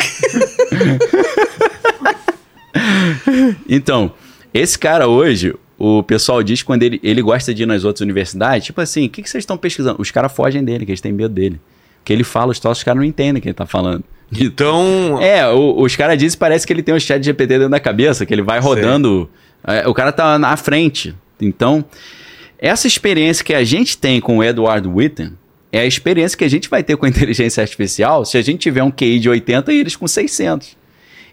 Então, 3.68 4.12
esse 4.54 4.78
cara 4.78 5.08
hoje, 5.08 5.54
o 5.78 6.04
pessoal 6.04 6.42
diz 6.44 6.62
que 6.62 6.66
quando 6.66 6.84
ele, 6.84 7.00
ele 7.04 7.22
gosta 7.22 7.54
de 7.54 7.64
ir 7.64 7.66
nas 7.66 7.84
outras 7.84 8.02
universidades, 8.02 8.66
tipo 8.66 8.80
assim, 8.82 9.06
o 9.08 9.10
que, 9.10 9.22
que 9.22 9.30
vocês 9.30 9.42
estão 9.42 9.58
pesquisando? 9.58 10.02
Os 10.02 10.12
caras 10.12 10.32
fogem 10.32 10.64
dele, 10.64 10.86
que 10.86 10.92
eles 10.92 11.02
têm 11.02 11.12
medo 11.12 11.34
dele. 11.34 11.60
Que 12.04 12.14
ele 12.14 12.24
fala, 12.24 12.52
os 12.52 12.60
troços, 12.60 12.80
os 12.80 12.84
caras 12.84 13.00
não 13.00 13.06
entendem 13.08 13.40
o 13.40 13.42
que 13.42 13.48
ele 13.50 13.54
tá 13.54 13.66
falando. 13.66 14.04
Então, 14.40 15.18
É, 15.22 15.48
o- 15.48 15.82
os 15.82 15.96
caras 15.96 16.18
dizem 16.18 16.36
que 16.36 16.40
parece 16.40 16.66
que 16.66 16.72
ele 16.74 16.84
tem 16.84 16.94
um 16.94 17.00
chat 17.00 17.24
GPT 17.24 17.48
dentro 17.58 17.70
da 17.70 17.80
cabeça, 17.80 18.26
que 18.26 18.34
ele 18.34 18.42
vai 18.44 18.60
rodando. 18.60 19.30
é, 19.68 19.88
o 19.88 19.94
cara 19.94 20.12
tá 20.12 20.38
na 20.40 20.56
frente. 20.56 21.16
Então, 21.42 21.84
essa 22.60 22.88
experiência 22.88 23.44
que 23.44 23.54
a 23.54 23.64
gente 23.64 23.98
tem 23.98 24.20
com 24.20 24.38
o 24.38 24.44
Edward 24.44 24.88
Witten 24.88 25.34
é 25.72 25.82
a 25.82 25.86
experiência 25.86 26.38
que 26.38 26.44
a 26.44 26.50
gente 26.50 26.70
vai 26.70 26.84
ter 26.84 26.98
com 26.98 27.06
a 27.06 27.10
inteligência 27.10 27.62
artificial 27.62 28.26
se 28.26 28.38
a 28.38 28.42
gente 28.42 28.60
tiver 28.60 28.84
um 28.84 28.92
QI 28.92 29.20
de 29.20 29.30
80 29.30 29.72
e 29.72 29.78
eles 29.80 29.96
com 29.96 30.08
600. 30.08 30.78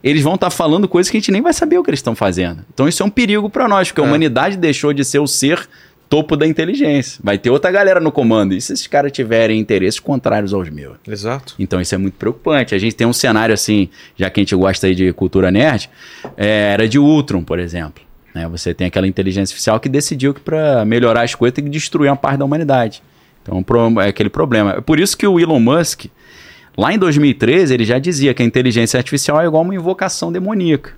Eles 0.04 0.22
vão 0.22 0.34
estar 0.34 0.50
falando 0.50 0.86
coisas 0.86 1.10
que 1.10 1.16
a 1.16 1.20
gente 1.20 1.32
nem 1.32 1.40
vai 1.42 1.52
saber 1.52 1.78
o 1.78 1.82
que 1.82 1.90
eles 1.90 1.98
estão 1.98 2.14
fazendo. 2.14 2.64
Então, 2.72 2.86
isso 2.86 3.02
é 3.02 3.06
um 3.06 3.10
perigo 3.10 3.48
para 3.50 3.66
nós, 3.66 3.88
porque 3.88 4.00
a 4.00 4.04
É. 4.04 4.06
humanidade 4.06 4.56
deixou 4.56 4.92
de 4.92 5.04
ser 5.04 5.18
o 5.18 5.26
ser 5.26 5.66
topo 6.08 6.36
da 6.36 6.46
inteligência. 6.46 7.18
Vai 7.24 7.38
ter 7.38 7.50
outra 7.50 7.70
galera 7.72 7.98
no 7.98 8.12
comando. 8.12 8.54
E 8.54 8.60
se 8.60 8.72
esses 8.74 8.86
caras 8.86 9.10
tiverem 9.10 9.58
interesses 9.58 9.98
contrários 9.98 10.52
aos 10.54 10.68
meus? 10.70 10.96
exato. 11.08 11.54
Então 11.58 11.80
isso 11.80 11.94
é 11.94 11.98
muito 11.98 12.14
preocupante. 12.14 12.74
A 12.74 12.78
gente 12.78 12.94
tem 12.94 13.06
um 13.06 13.12
cenário 13.12 13.52
assim, 13.52 13.88
já 14.16 14.30
que 14.30 14.38
a 14.38 14.42
gente 14.42 14.54
gosta 14.54 14.86
aí 14.86 14.94
de 14.94 15.12
cultura 15.12 15.50
nerd, 15.50 15.90
é, 16.36 16.72
era 16.74 16.86
de 16.88 16.98
Ultron, 17.00 17.42
por 17.42 17.58
exemplo. 17.58 18.04
Né? 18.36 18.46
Você 18.48 18.74
tem 18.74 18.86
aquela 18.86 19.06
inteligência 19.06 19.54
artificial 19.54 19.80
que 19.80 19.88
decidiu 19.88 20.34
que 20.34 20.40
para 20.40 20.84
melhorar 20.84 21.22
as 21.22 21.34
coisas 21.34 21.54
tem 21.54 21.64
que 21.64 21.70
destruir 21.70 22.10
uma 22.10 22.16
parte 22.16 22.38
da 22.38 22.44
humanidade. 22.44 23.02
Então 23.42 23.64
é 24.02 24.08
aquele 24.08 24.28
problema. 24.28 24.72
É 24.72 24.80
por 24.82 25.00
isso 25.00 25.16
que 25.16 25.26
o 25.26 25.40
Elon 25.40 25.58
Musk, 25.58 26.04
lá 26.76 26.92
em 26.92 26.98
2013, 26.98 27.72
ele 27.72 27.84
já 27.86 27.98
dizia 27.98 28.34
que 28.34 28.42
a 28.42 28.46
inteligência 28.46 28.98
artificial 28.98 29.40
é 29.40 29.46
igual 29.46 29.62
uma 29.62 29.74
invocação 29.74 30.30
demoníaca. 30.30 30.92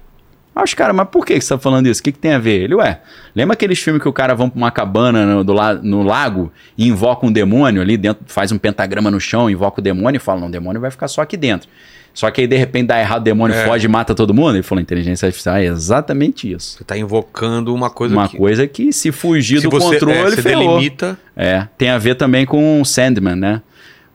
Aí 0.58 0.64
os 0.64 0.74
caras, 0.74 0.94
mas 0.96 1.06
por 1.08 1.24
que 1.24 1.40
você 1.40 1.50
tá 1.50 1.56
falando 1.56 1.86
isso? 1.86 2.00
O 2.00 2.02
que, 2.02 2.10
que 2.10 2.18
tem 2.18 2.32
a 2.32 2.38
ver? 2.38 2.62
Ele, 2.64 2.74
ué, 2.74 3.00
lembra 3.32 3.54
aqueles 3.54 3.78
filmes 3.78 4.02
que 4.02 4.08
o 4.08 4.12
cara 4.12 4.34
vão 4.34 4.50
pra 4.50 4.58
uma 4.58 4.72
cabana 4.72 5.24
no, 5.24 5.44
do 5.44 5.54
no 5.84 6.02
lago 6.02 6.52
e 6.76 6.88
invoca 6.88 7.24
um 7.24 7.30
demônio 7.30 7.80
ali 7.80 7.96
dentro, 7.96 8.24
faz 8.26 8.50
um 8.50 8.58
pentagrama 8.58 9.08
no 9.08 9.20
chão, 9.20 9.48
invoca 9.48 9.80
o 9.80 9.82
demônio 9.82 10.16
e 10.16 10.20
fala, 10.20 10.40
não, 10.40 10.48
o 10.48 10.50
demônio 10.50 10.80
vai 10.80 10.90
ficar 10.90 11.06
só 11.06 11.22
aqui 11.22 11.36
dentro. 11.36 11.68
Só 12.12 12.28
que 12.32 12.40
aí, 12.40 12.48
de 12.48 12.56
repente, 12.56 12.88
dá 12.88 12.98
errado, 12.98 13.20
o 13.20 13.24
demônio 13.24 13.54
É. 13.56 13.64
foge 13.66 13.86
e 13.86 13.88
mata 13.88 14.12
todo 14.16 14.34
mundo. 14.34 14.56
Ele 14.56 14.64
falou, 14.64 14.82
inteligência 14.82 15.26
artificial 15.26 15.54
é 15.54 15.66
exatamente 15.66 16.50
isso. 16.52 16.78
Você 16.78 16.82
tá 16.82 16.98
invocando 16.98 17.72
uma 17.72 17.88
coisa 17.90 18.12
Uma 18.16 18.28
que... 18.28 18.36
coisa 18.36 18.66
que, 18.66 18.92
se 18.92 19.12
fugir 19.12 19.58
se 19.60 19.68
do 19.68 19.70
você, 19.70 19.92
controle, 20.00 20.18
é, 20.18 20.24
você 20.24 20.42
ferrou. 20.42 20.78
delimita... 20.78 21.16
É, 21.36 21.68
tem 21.78 21.90
a 21.90 21.98
ver 21.98 22.16
também 22.16 22.44
com 22.44 22.80
o 22.80 22.84
Sandman, 22.84 23.36
né? 23.36 23.62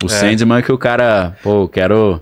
O 0.04 0.10
Sandman 0.10 0.62
que 0.62 0.74
o 0.74 0.78
cara, 0.78 1.38
pô, 1.42 1.70
quero 1.70 2.22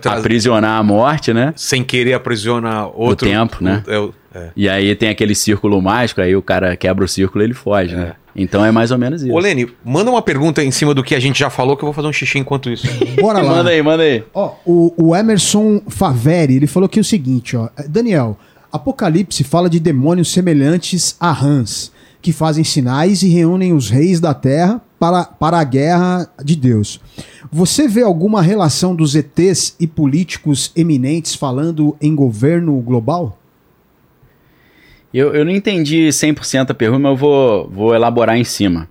trazer... 0.00 0.18
aprisionar 0.20 0.78
a 0.78 0.82
morte, 0.82 1.32
né? 1.32 1.52
Sem 1.56 1.82
querer 1.84 2.14
aprisiona 2.14 2.86
outro... 2.86 3.28
tempo, 3.28 3.62
né? 3.62 3.82
É, 3.86 3.98
o- 3.98 4.12
E 4.54 4.68
aí 4.68 4.94
tem 4.94 5.08
aquele 5.08 5.34
círculo 5.34 5.80
mágico, 5.80 6.20
aí 6.20 6.36
o 6.36 6.42
cara 6.42 6.76
quebra 6.76 7.04
o 7.04 7.08
círculo 7.08 7.42
e 7.42 7.46
ele 7.46 7.54
foge, 7.54 7.94
né? 7.96 8.12
Então 8.38 8.62
é 8.62 8.70
mais 8.70 8.90
ou 8.90 8.98
menos 8.98 9.22
isso. 9.22 9.32
Ô, 9.32 9.38
Lene, 9.38 9.66
manda 9.82 10.10
uma 10.10 10.20
pergunta 10.20 10.62
em 10.62 10.70
cima 10.70 10.92
do 10.92 11.02
que 11.02 11.14
a 11.14 11.20
gente 11.20 11.38
já 11.38 11.48
falou, 11.48 11.74
que 11.74 11.82
eu 11.82 11.86
vou 11.86 11.94
fazer 11.94 12.06
um 12.08 12.12
xixi 12.12 12.38
enquanto 12.38 12.68
isso. 12.68 12.86
Bora 13.18 13.40
lá. 13.40 13.54
Manda 13.56 13.70
aí, 13.70 13.82
manda 13.82 14.02
aí. 14.02 14.22
Ó, 14.34 14.52
o, 14.66 14.92
o 14.98 15.16
Emerson 15.16 15.80
Faveri, 15.88 16.56
ele 16.56 16.66
falou 16.66 16.86
aqui 16.86 17.00
o 17.00 17.04
seguinte, 17.04 17.56
ó. 17.56 17.70
Daniel, 17.88 18.38
Apocalipse 18.70 19.42
fala 19.42 19.70
de 19.70 19.80
demônios 19.80 20.30
semelhantes 20.30 21.16
a 21.18 21.32
rãs, 21.32 21.90
que 22.20 22.30
fazem 22.30 22.62
sinais 22.62 23.22
e 23.22 23.28
reúnem 23.30 23.72
os 23.72 23.88
reis 23.88 24.20
da 24.20 24.34
terra 24.34 24.82
para, 24.98 25.24
para 25.24 25.58
a 25.58 25.64
guerra 25.64 26.28
de 26.42 26.56
Deus. 26.56 27.00
Você 27.50 27.86
vê 27.86 28.02
alguma 28.02 28.42
relação 28.42 28.94
dos 28.94 29.14
ETs 29.14 29.76
e 29.78 29.86
políticos 29.86 30.72
eminentes 30.74 31.34
falando 31.34 31.96
em 32.00 32.14
governo 32.14 32.78
global? 32.80 33.38
Eu, 35.12 35.34
eu 35.34 35.44
não 35.44 35.52
entendi 35.52 36.08
100% 36.08 36.70
a 36.70 36.74
pergunta, 36.74 37.00
mas 37.00 37.12
eu 37.12 37.16
vou, 37.16 37.68
vou 37.70 37.94
elaborar 37.94 38.36
em 38.36 38.44
cima. 38.44 38.88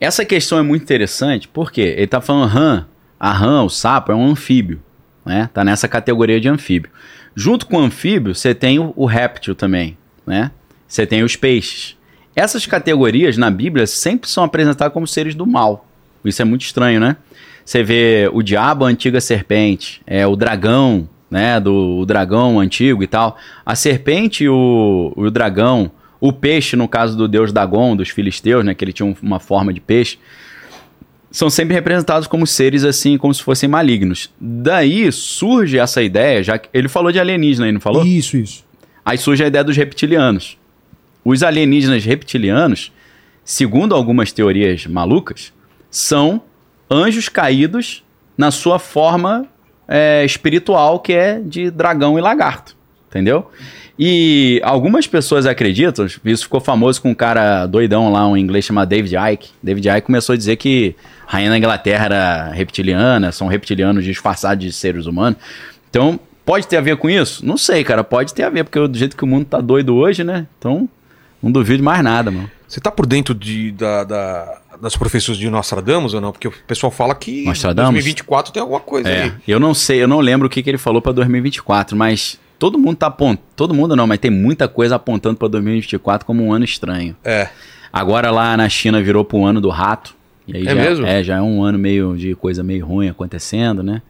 Essa 0.00 0.24
questão 0.24 0.58
é 0.58 0.62
muito 0.62 0.82
interessante 0.82 1.46
porque 1.46 1.80
ele 1.80 2.04
está 2.04 2.20
falando 2.20 2.48
rã. 2.48 2.86
A 3.18 3.32
rã, 3.32 3.62
o 3.62 3.68
sapo, 3.68 4.10
é 4.10 4.14
um 4.14 4.30
anfíbio. 4.30 4.80
Né? 5.24 5.50
Tá 5.52 5.62
nessa 5.62 5.86
categoria 5.86 6.40
de 6.40 6.48
anfíbio. 6.48 6.90
Junto 7.36 7.66
com 7.66 7.76
o 7.76 7.80
anfíbio, 7.80 8.34
você 8.34 8.54
tem 8.54 8.78
o, 8.78 8.92
o 8.96 9.04
réptil 9.04 9.54
também. 9.54 9.96
Né? 10.26 10.50
Você 10.88 11.06
tem 11.06 11.22
os 11.22 11.36
peixes. 11.36 11.96
Essas 12.40 12.64
categorias 12.66 13.36
na 13.36 13.50
Bíblia 13.50 13.86
sempre 13.86 14.28
são 14.28 14.42
apresentadas 14.44 14.92
como 14.92 15.06
seres 15.06 15.34
do 15.34 15.46
mal. 15.46 15.86
Isso 16.24 16.40
é 16.40 16.44
muito 16.44 16.62
estranho, 16.62 16.98
né? 17.00 17.16
Você 17.64 17.82
vê 17.82 18.28
o 18.32 18.42
diabo, 18.42 18.84
a 18.84 18.88
antiga 18.88 19.20
serpente, 19.20 20.00
é 20.06 20.26
o 20.26 20.34
dragão, 20.36 21.08
né? 21.30 21.60
Do 21.60 21.98
o 21.98 22.06
dragão 22.06 22.58
antigo 22.58 23.02
e 23.02 23.06
tal. 23.06 23.36
A 23.64 23.74
serpente 23.74 24.44
e 24.44 24.48
o, 24.48 25.12
o 25.16 25.30
dragão, 25.30 25.90
o 26.20 26.32
peixe, 26.32 26.76
no 26.76 26.88
caso 26.88 27.16
do 27.16 27.28
deus 27.28 27.52
Dagon, 27.52 27.94
dos 27.96 28.08
filisteus, 28.08 28.64
né? 28.64 28.74
Que 28.74 28.84
ele 28.84 28.92
tinha 28.92 29.06
um- 29.06 29.14
uma 29.22 29.38
forma 29.38 29.72
de 29.72 29.80
peixe. 29.80 30.18
São 31.30 31.48
sempre 31.48 31.74
representados 31.74 32.26
como 32.26 32.46
seres 32.46 32.84
assim, 32.84 33.16
como 33.16 33.32
se 33.32 33.42
fossem 33.42 33.68
malignos. 33.68 34.30
Daí 34.40 35.10
surge 35.12 35.78
essa 35.78 36.02
ideia, 36.02 36.42
já 36.42 36.58
que 36.58 36.68
ele 36.74 36.88
falou 36.88 37.12
de 37.12 37.20
alienígena 37.20 37.66
aí, 37.66 37.72
não 37.72 37.80
falou? 37.80 38.04
Isso, 38.04 38.36
isso. 38.36 38.64
Aí 39.04 39.16
surge 39.16 39.44
a 39.44 39.46
ideia 39.46 39.62
dos 39.62 39.76
reptilianos. 39.76 40.58
Os 41.24 41.42
alienígenas 41.42 42.04
reptilianos, 42.04 42.92
segundo 43.44 43.94
algumas 43.94 44.32
teorias 44.32 44.86
malucas, 44.86 45.52
são 45.90 46.42
anjos 46.90 47.28
caídos 47.28 48.04
na 48.36 48.50
sua 48.50 48.78
forma 48.78 49.46
é, 49.86 50.24
espiritual, 50.24 51.00
que 51.00 51.12
é 51.12 51.40
de 51.40 51.70
dragão 51.70 52.18
e 52.18 52.22
lagarto. 52.22 52.76
Entendeu? 53.08 53.50
E 54.02 54.62
algumas 54.64 55.06
pessoas 55.06 55.44
acreditam, 55.44 56.06
isso 56.06 56.44
ficou 56.44 56.58
famoso 56.58 57.02
com 57.02 57.10
um 57.10 57.14
cara 57.14 57.66
doidão 57.66 58.10
lá, 58.10 58.26
um 58.26 58.34
inglês 58.34 58.64
chamado 58.64 58.88
David 58.88 59.14
Icke. 59.14 59.50
David 59.62 59.88
Icke 59.90 60.00
começou 60.02 60.32
a 60.32 60.36
dizer 60.36 60.56
que 60.56 60.94
a 61.28 61.32
rainha 61.32 61.50
da 61.50 61.58
Inglaterra 61.58 62.04
era 62.06 62.50
reptiliana, 62.50 63.30
são 63.30 63.46
reptilianos 63.46 64.02
disfarçados 64.02 64.64
de 64.64 64.72
seres 64.72 65.04
humanos. 65.04 65.38
Então, 65.90 66.18
pode 66.46 66.66
ter 66.66 66.78
a 66.78 66.80
ver 66.80 66.96
com 66.96 67.10
isso? 67.10 67.44
Não 67.44 67.58
sei, 67.58 67.84
cara, 67.84 68.02
pode 68.02 68.32
ter 68.32 68.44
a 68.44 68.48
ver, 68.48 68.64
porque 68.64 68.78
do 68.88 68.96
jeito 68.96 69.14
que 69.14 69.24
o 69.24 69.26
mundo 69.26 69.44
tá 69.44 69.60
doido 69.60 69.94
hoje, 69.94 70.24
né? 70.24 70.46
Então, 70.58 70.88
não 71.42 71.50
duvido 71.50 71.82
mais 71.82 72.02
nada, 72.02 72.30
mano. 72.30 72.50
Você 72.68 72.80
tá 72.80 72.90
por 72.90 73.04
dentro 73.06 73.34
de, 73.34 73.72
da, 73.72 74.04
da- 74.04 74.58
das 74.80 74.96
profecias 74.96 75.36
de 75.36 75.50
Nostradamus 75.50 76.14
ou 76.14 76.20
não? 76.20 76.32
Porque 76.32 76.48
o 76.48 76.52
pessoal 76.66 76.90
fala 76.90 77.14
que 77.14 77.44
Nostradamus? 77.44 77.92
2024 77.94 78.52
tem 78.52 78.60
alguma 78.62 78.80
coisa 78.80 79.08
É, 79.08 79.22
aí. 79.24 79.32
eu 79.48 79.58
não 79.60 79.74
sei, 79.74 80.02
eu 80.02 80.08
não 80.08 80.20
lembro 80.20 80.46
o 80.46 80.50
que, 80.50 80.62
que 80.62 80.70
ele 80.70 80.78
falou 80.78 81.02
pra 81.02 81.12
2024, 81.12 81.96
mas 81.96 82.38
todo 82.58 82.78
mundo 82.78 82.96
tá 82.96 83.06
apontando, 83.08 83.42
todo 83.56 83.74
mundo 83.74 83.96
não, 83.96 84.06
mas 84.06 84.18
tem 84.18 84.30
muita 84.30 84.68
coisa 84.68 84.96
apontando 84.96 85.36
pra 85.36 85.48
2024 85.48 86.24
como 86.26 86.44
um 86.44 86.52
ano 86.52 86.64
estranho. 86.64 87.16
É. 87.24 87.48
Agora 87.92 88.30
lá 88.30 88.56
na 88.56 88.68
China 88.68 89.02
virou 89.02 89.24
pro 89.24 89.44
ano 89.44 89.60
do 89.60 89.68
rato. 89.68 90.14
E 90.46 90.56
aí 90.56 90.62
É 90.66 90.70
já, 90.70 90.74
mesmo? 90.74 91.06
É, 91.06 91.22
já 91.24 91.36
é 91.38 91.42
um 91.42 91.62
ano 91.62 91.78
meio 91.78 92.16
de 92.16 92.34
coisa 92.36 92.62
meio 92.62 92.86
ruim 92.86 93.08
acontecendo, 93.08 93.82
né? 93.82 94.00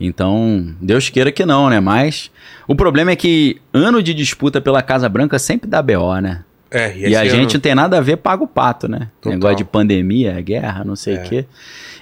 Então, 0.00 0.74
Deus 0.80 1.08
queira 1.08 1.32
que 1.32 1.46
não, 1.46 1.70
né? 1.70 1.80
Mas 1.80 2.30
o 2.68 2.74
problema 2.74 3.10
é 3.12 3.16
que 3.16 3.60
ano 3.72 4.02
de 4.02 4.12
disputa 4.12 4.60
pela 4.60 4.82
Casa 4.82 5.08
Branca 5.08 5.38
sempre 5.38 5.68
dá 5.68 5.80
BO, 5.80 6.20
né? 6.20 6.42
É, 6.76 6.96
E, 6.96 7.16
a 7.16 7.24
esse 7.24 7.30
gente 7.36 7.44
não 7.44 7.50
ano- 7.54 7.60
tem 7.60 7.74
nada 7.74 7.98
a 7.98 8.00
ver, 8.00 8.16
paga 8.16 8.42
o 8.44 8.46
pato, 8.48 8.88
né? 8.88 9.08
Total. 9.20 9.32
Negócio 9.38 9.56
de 9.56 9.64
pandemia, 9.64 10.40
guerra, 10.40 10.84
não 10.84 10.96
sei 10.96 11.14
o 11.14 11.20
É. 11.20 11.22
quê. 11.22 11.44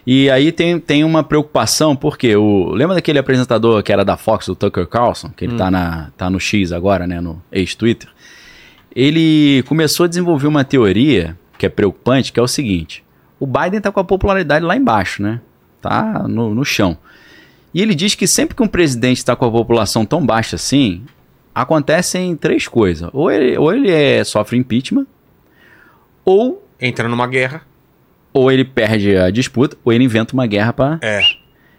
E 0.06 0.28
aí 0.30 0.52
tem, 0.52 0.78
tem 0.78 1.02
uma 1.04 1.22
preocupação, 1.22 1.96
porque 1.96 2.36
o. 2.36 2.70
Lembra 2.74 2.94
daquele 2.96 3.18
apresentador 3.18 3.82
que 3.82 3.92
era 3.92 4.04
da 4.04 4.16
Fox, 4.16 4.48
o 4.48 4.54
Tucker 4.54 4.86
Carlson, 4.86 5.30
que 5.36 5.44
ele 5.44 5.54
Hum. 5.54 5.56
tá, 5.56 5.70
na, 5.70 6.10
tá 6.16 6.28
no 6.28 6.38
X 6.38 6.72
agora, 6.72 7.06
né? 7.06 7.20
No 7.20 7.42
ex-Twitter. 7.50 8.08
Ele 8.94 9.62
começou 9.66 10.04
a 10.04 10.08
desenvolver 10.08 10.46
uma 10.46 10.64
teoria 10.64 11.36
que 11.58 11.66
é 11.66 11.68
preocupante, 11.68 12.32
que 12.32 12.38
é 12.38 12.42
o 12.42 12.48
seguinte: 12.48 13.02
o 13.40 13.46
Biden 13.46 13.80
tá 13.80 13.90
com 13.90 14.00
a 14.00 14.04
popularidade 14.04 14.64
lá 14.64 14.76
embaixo, 14.76 15.22
né? 15.22 15.40
Tá 15.80 16.26
no, 16.28 16.54
no 16.54 16.64
chão. 16.64 16.96
E 17.72 17.82
ele 17.82 17.94
diz 17.94 18.14
que 18.14 18.26
sempre 18.26 18.54
que 18.54 18.62
um 18.62 18.68
presidente 18.68 19.18
está 19.18 19.34
com 19.34 19.44
a 19.44 19.50
população 19.50 20.04
tão 20.06 20.24
baixa 20.24 20.54
assim, 20.56 21.02
acontecem 21.54 22.34
três 22.36 22.66
coisas. 22.68 23.08
Ou 23.12 23.30
ele, 23.30 23.56
ou 23.56 23.72
ele 23.72 23.90
é, 23.90 24.24
sofre 24.24 24.56
impeachment, 24.58 25.06
ou, 26.24 26.66
Entra 26.80 27.08
numa 27.08 27.26
guerra. 27.26 27.62
ou 28.32 28.50
ele 28.50 28.64
perde 28.64 29.16
a 29.16 29.30
disputa, 29.30 29.76
ou 29.84 29.92
ele 29.92 30.04
inventa 30.04 30.34
uma 30.34 30.46
guerra 30.46 30.72
para. 30.72 30.98
É. 31.02 31.20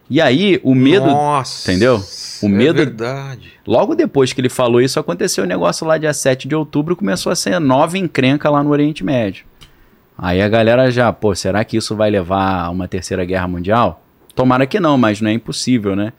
E 0.10 0.22
aí, 0.22 0.60
o 0.64 0.76
medo. 0.76 1.08
Nossa. 1.08 1.72
entendeu? 1.72 1.96
O 2.42 2.46
é 2.46 2.50
medo- 2.50 2.78
verdade. 2.78 3.54
Logo 3.66 3.96
depois 3.96 4.32
que 4.32 4.40
ele 4.42 4.50
falou 4.50 4.80
isso, 4.80 5.00
aconteceu 5.00 5.44
o 5.44 5.48
negócio 5.48 5.86
lá 5.88 5.98
dia 5.98 6.14
7 6.14 6.48
de 6.48 6.54
outubro, 6.56 6.96
começou 6.96 7.32
a 7.32 7.36
ser 7.36 7.60
nova 7.60 7.98
encrenca 7.98 8.50
lá 8.50 8.64
no 8.64 8.70
Oriente 8.70 9.04
Médio. 9.04 9.46
Aí 10.18 10.42
a 10.42 10.48
galera 10.48 10.92
já, 10.92 11.12
pô, 11.12 11.34
será 11.36 11.66
que 11.66 11.76
isso 11.76 11.96
vai 11.96 12.10
levar 12.12 12.66
a 12.66 12.70
uma 12.70 12.88
terceira 12.88 13.26
guerra 13.26 13.48
mundial? 13.48 14.02
Tomara 14.36 14.68
que 14.68 14.80
não, 14.80 14.98
mas 14.98 15.20
não 15.20 15.30
é 15.30 15.34
impossível, 15.34 15.96
né? 15.96 16.14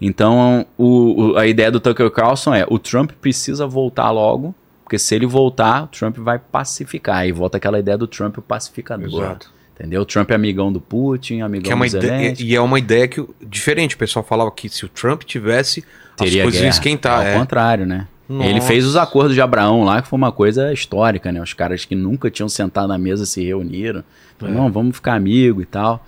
Então, 0.00 0.64
o- 0.76 1.32
o- 1.32 1.36
a 1.36 1.46
ideia 1.46 1.70
do 1.70 1.80
Tucker 1.80 2.10
Carlson 2.10 2.54
é: 2.54 2.64
o 2.68 2.78
Trump 2.78 3.12
precisa 3.20 3.66
voltar 3.66 4.10
logo, 4.10 4.54
porque 4.84 4.98
se 4.98 5.14
ele 5.14 5.26
voltar, 5.26 5.84
o 5.84 5.86
Trump 5.88 6.16
vai 6.18 6.38
pacificar. 6.38 7.16
Aí 7.18 7.32
volta 7.32 7.56
aquela 7.56 7.78
ideia 7.78 7.98
do 7.98 8.06
Trump 8.06 8.38
o 8.38 8.42
pacificador. 8.42 9.06
Exato. 9.24 9.50
Entendeu? 9.74 10.02
O 10.02 10.04
Trump 10.04 10.30
é 10.30 10.34
amigão 10.34 10.72
do 10.72 10.80
Putin, 10.80 11.40
amigão 11.40 11.64
Que 11.64 11.72
é 11.72 11.74
uma 11.74 11.86
do 11.88 11.96
ideia, 11.96 12.12
Zelensky. 12.18 12.44
e 12.44 12.54
é 12.56 12.60
uma 12.60 12.78
ideia 12.80 13.06
que 13.06 13.24
diferente. 13.42 13.94
O 13.94 13.98
pessoal 13.98 14.24
falava 14.24 14.50
que 14.50 14.68
se 14.68 14.84
o 14.84 14.88
Trump 14.88 15.22
tivesse, 15.22 15.84
Teria 16.16 16.42
as 16.42 16.46
coisas 16.46 16.54
iam 16.54 16.62
guerra. 16.62 16.68
esquentar. 16.68 17.20
Ao 17.20 17.26
É. 17.26 17.38
contrário, 17.38 17.86
né? 17.86 18.08
Nossa. 18.28 18.48
Ele 18.50 18.60
fez 18.60 18.84
os 18.84 18.96
acordos 18.96 19.34
de 19.34 19.40
Abraão 19.40 19.84
lá, 19.84 20.02
que 20.02 20.08
foi 20.08 20.16
uma 20.16 20.32
coisa 20.32 20.72
histórica, 20.72 21.30
né? 21.32 21.40
Os 21.40 21.52
caras 21.54 21.84
que 21.84 21.94
nunca 21.94 22.28
tinham 22.30 22.48
sentado 22.48 22.88
na 22.88 22.98
mesa 22.98 23.24
se 23.24 23.42
reuniram. 23.42 24.02
Falaram, 24.36 24.58
Não, 24.64 24.70
vamos 24.70 24.96
ficar 24.96 25.14
amigo 25.14 25.62
e 25.62 25.64
tal. 25.64 26.04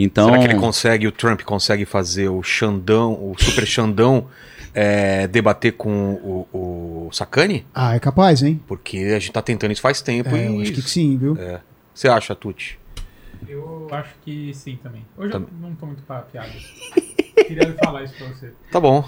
Então, 0.00 0.28
É. 0.28 0.32
Será 0.32 0.38
que 0.46 0.52
ele 0.52 0.60
consegue, 0.60 1.06
o 1.08 1.12
Trump 1.12 1.42
consegue 1.42 1.84
fazer 1.84 2.28
o 2.28 2.40
Xandão, 2.42 3.12
o 3.14 3.34
Super 3.36 3.66
Xandão, 3.66 4.28
é, 4.72 5.26
debater 5.26 5.72
com 5.72 6.12
o, 6.52 7.06
o 7.08 7.10
Sacani? 7.12 7.66
Ah, 7.74 7.96
é 7.96 7.98
capaz, 7.98 8.42
hein? 8.42 8.60
Porque 8.68 8.96
a 8.98 9.18
gente 9.18 9.32
tá 9.32 9.42
tentando 9.42 9.72
isso 9.72 9.82
faz 9.82 10.00
tempo. 10.00 10.34
É, 10.34 10.44
e 10.48 10.54
eu 10.54 10.62
acho 10.62 10.72
que 10.72 10.82
sim, 10.82 11.18
viu? 11.18 11.36
Você 11.92 12.06
acha, 12.06 12.34
Tuti? 12.34 12.78
Eu 13.48 13.88
acho 13.90 14.14
que 14.24 14.52
sim 14.54 14.78
também. 14.82 15.04
Hoje 15.16 15.32
Tá- 15.32 15.38
eu 15.38 15.48
não 15.60 15.74
tô 15.74 15.86
muito 15.86 16.02
pra 16.02 16.20
piada. 16.22 16.50
Queria 17.46 17.74
falar 17.82 18.04
isso 18.04 18.14
pra 18.14 18.28
você. 18.28 18.52
Tá 18.70 18.78
bom. 18.80 19.04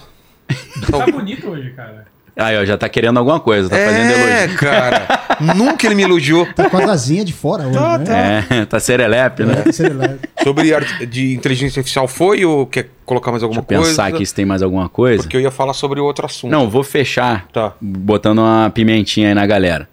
Tá 0.91 1.07
bonito 1.07 1.49
hoje, 1.49 1.71
cara. 1.71 2.07
Aí, 2.37 2.57
ó, 2.59 2.65
já 2.65 2.77
tá 2.79 2.89
querendo 2.89 3.19
alguma 3.19 3.39
coisa, 3.41 3.69
tá 3.69 3.77
fazendo 3.77 4.11
é, 4.13 4.39
elogio. 4.45 4.59
cara. 4.59 5.21
Nunca 5.57 5.87
ele 5.87 5.95
me 5.95 6.03
elogiou. 6.03 6.47
Tá 6.55 6.69
com 6.69 6.77
as 6.79 6.89
asinhas 6.89 7.25
de 7.25 7.33
fora 7.33 7.65
hoje, 7.67 7.79
Tá, 7.79 7.99
né? 7.99 8.47
É, 8.51 8.65
tá 8.67 8.79
serelepe, 8.79 9.45
né? 9.45 9.63
É, 9.67 9.73
serelepe. 9.73 10.29
Sobre 10.43 10.75
arte 10.75 11.07
de 11.07 11.33
inteligência 11.35 11.81
artificial 11.81 12.07
foi 12.07 12.45
ou 12.45 12.67
quer 12.67 12.91
colocar 13.07 13.31
mais 13.31 13.43
alguma 13.43 13.63
Deixa 13.63 13.75
coisa? 13.83 13.91
pensar 13.91 14.07
aqui 14.15 14.25
se 14.27 14.35
tem 14.35 14.45
mais 14.45 14.63
alguma 14.63 14.89
coisa. 14.89 15.23
Porque 15.23 15.37
eu 15.37 15.41
ia 15.41 15.51
falar 15.51 15.73
sobre 15.73 15.99
outro 16.01 16.27
assunto. 16.27 16.51
Não, 16.51 16.69
vou 16.69 16.83
fechar 16.85 17.47
Tá. 17.53 17.73
botando 17.81 18.39
uma 18.41 18.71
pimentinha 18.71 19.29
aí 19.29 19.35
na 19.35 19.47
galera. 19.47 19.89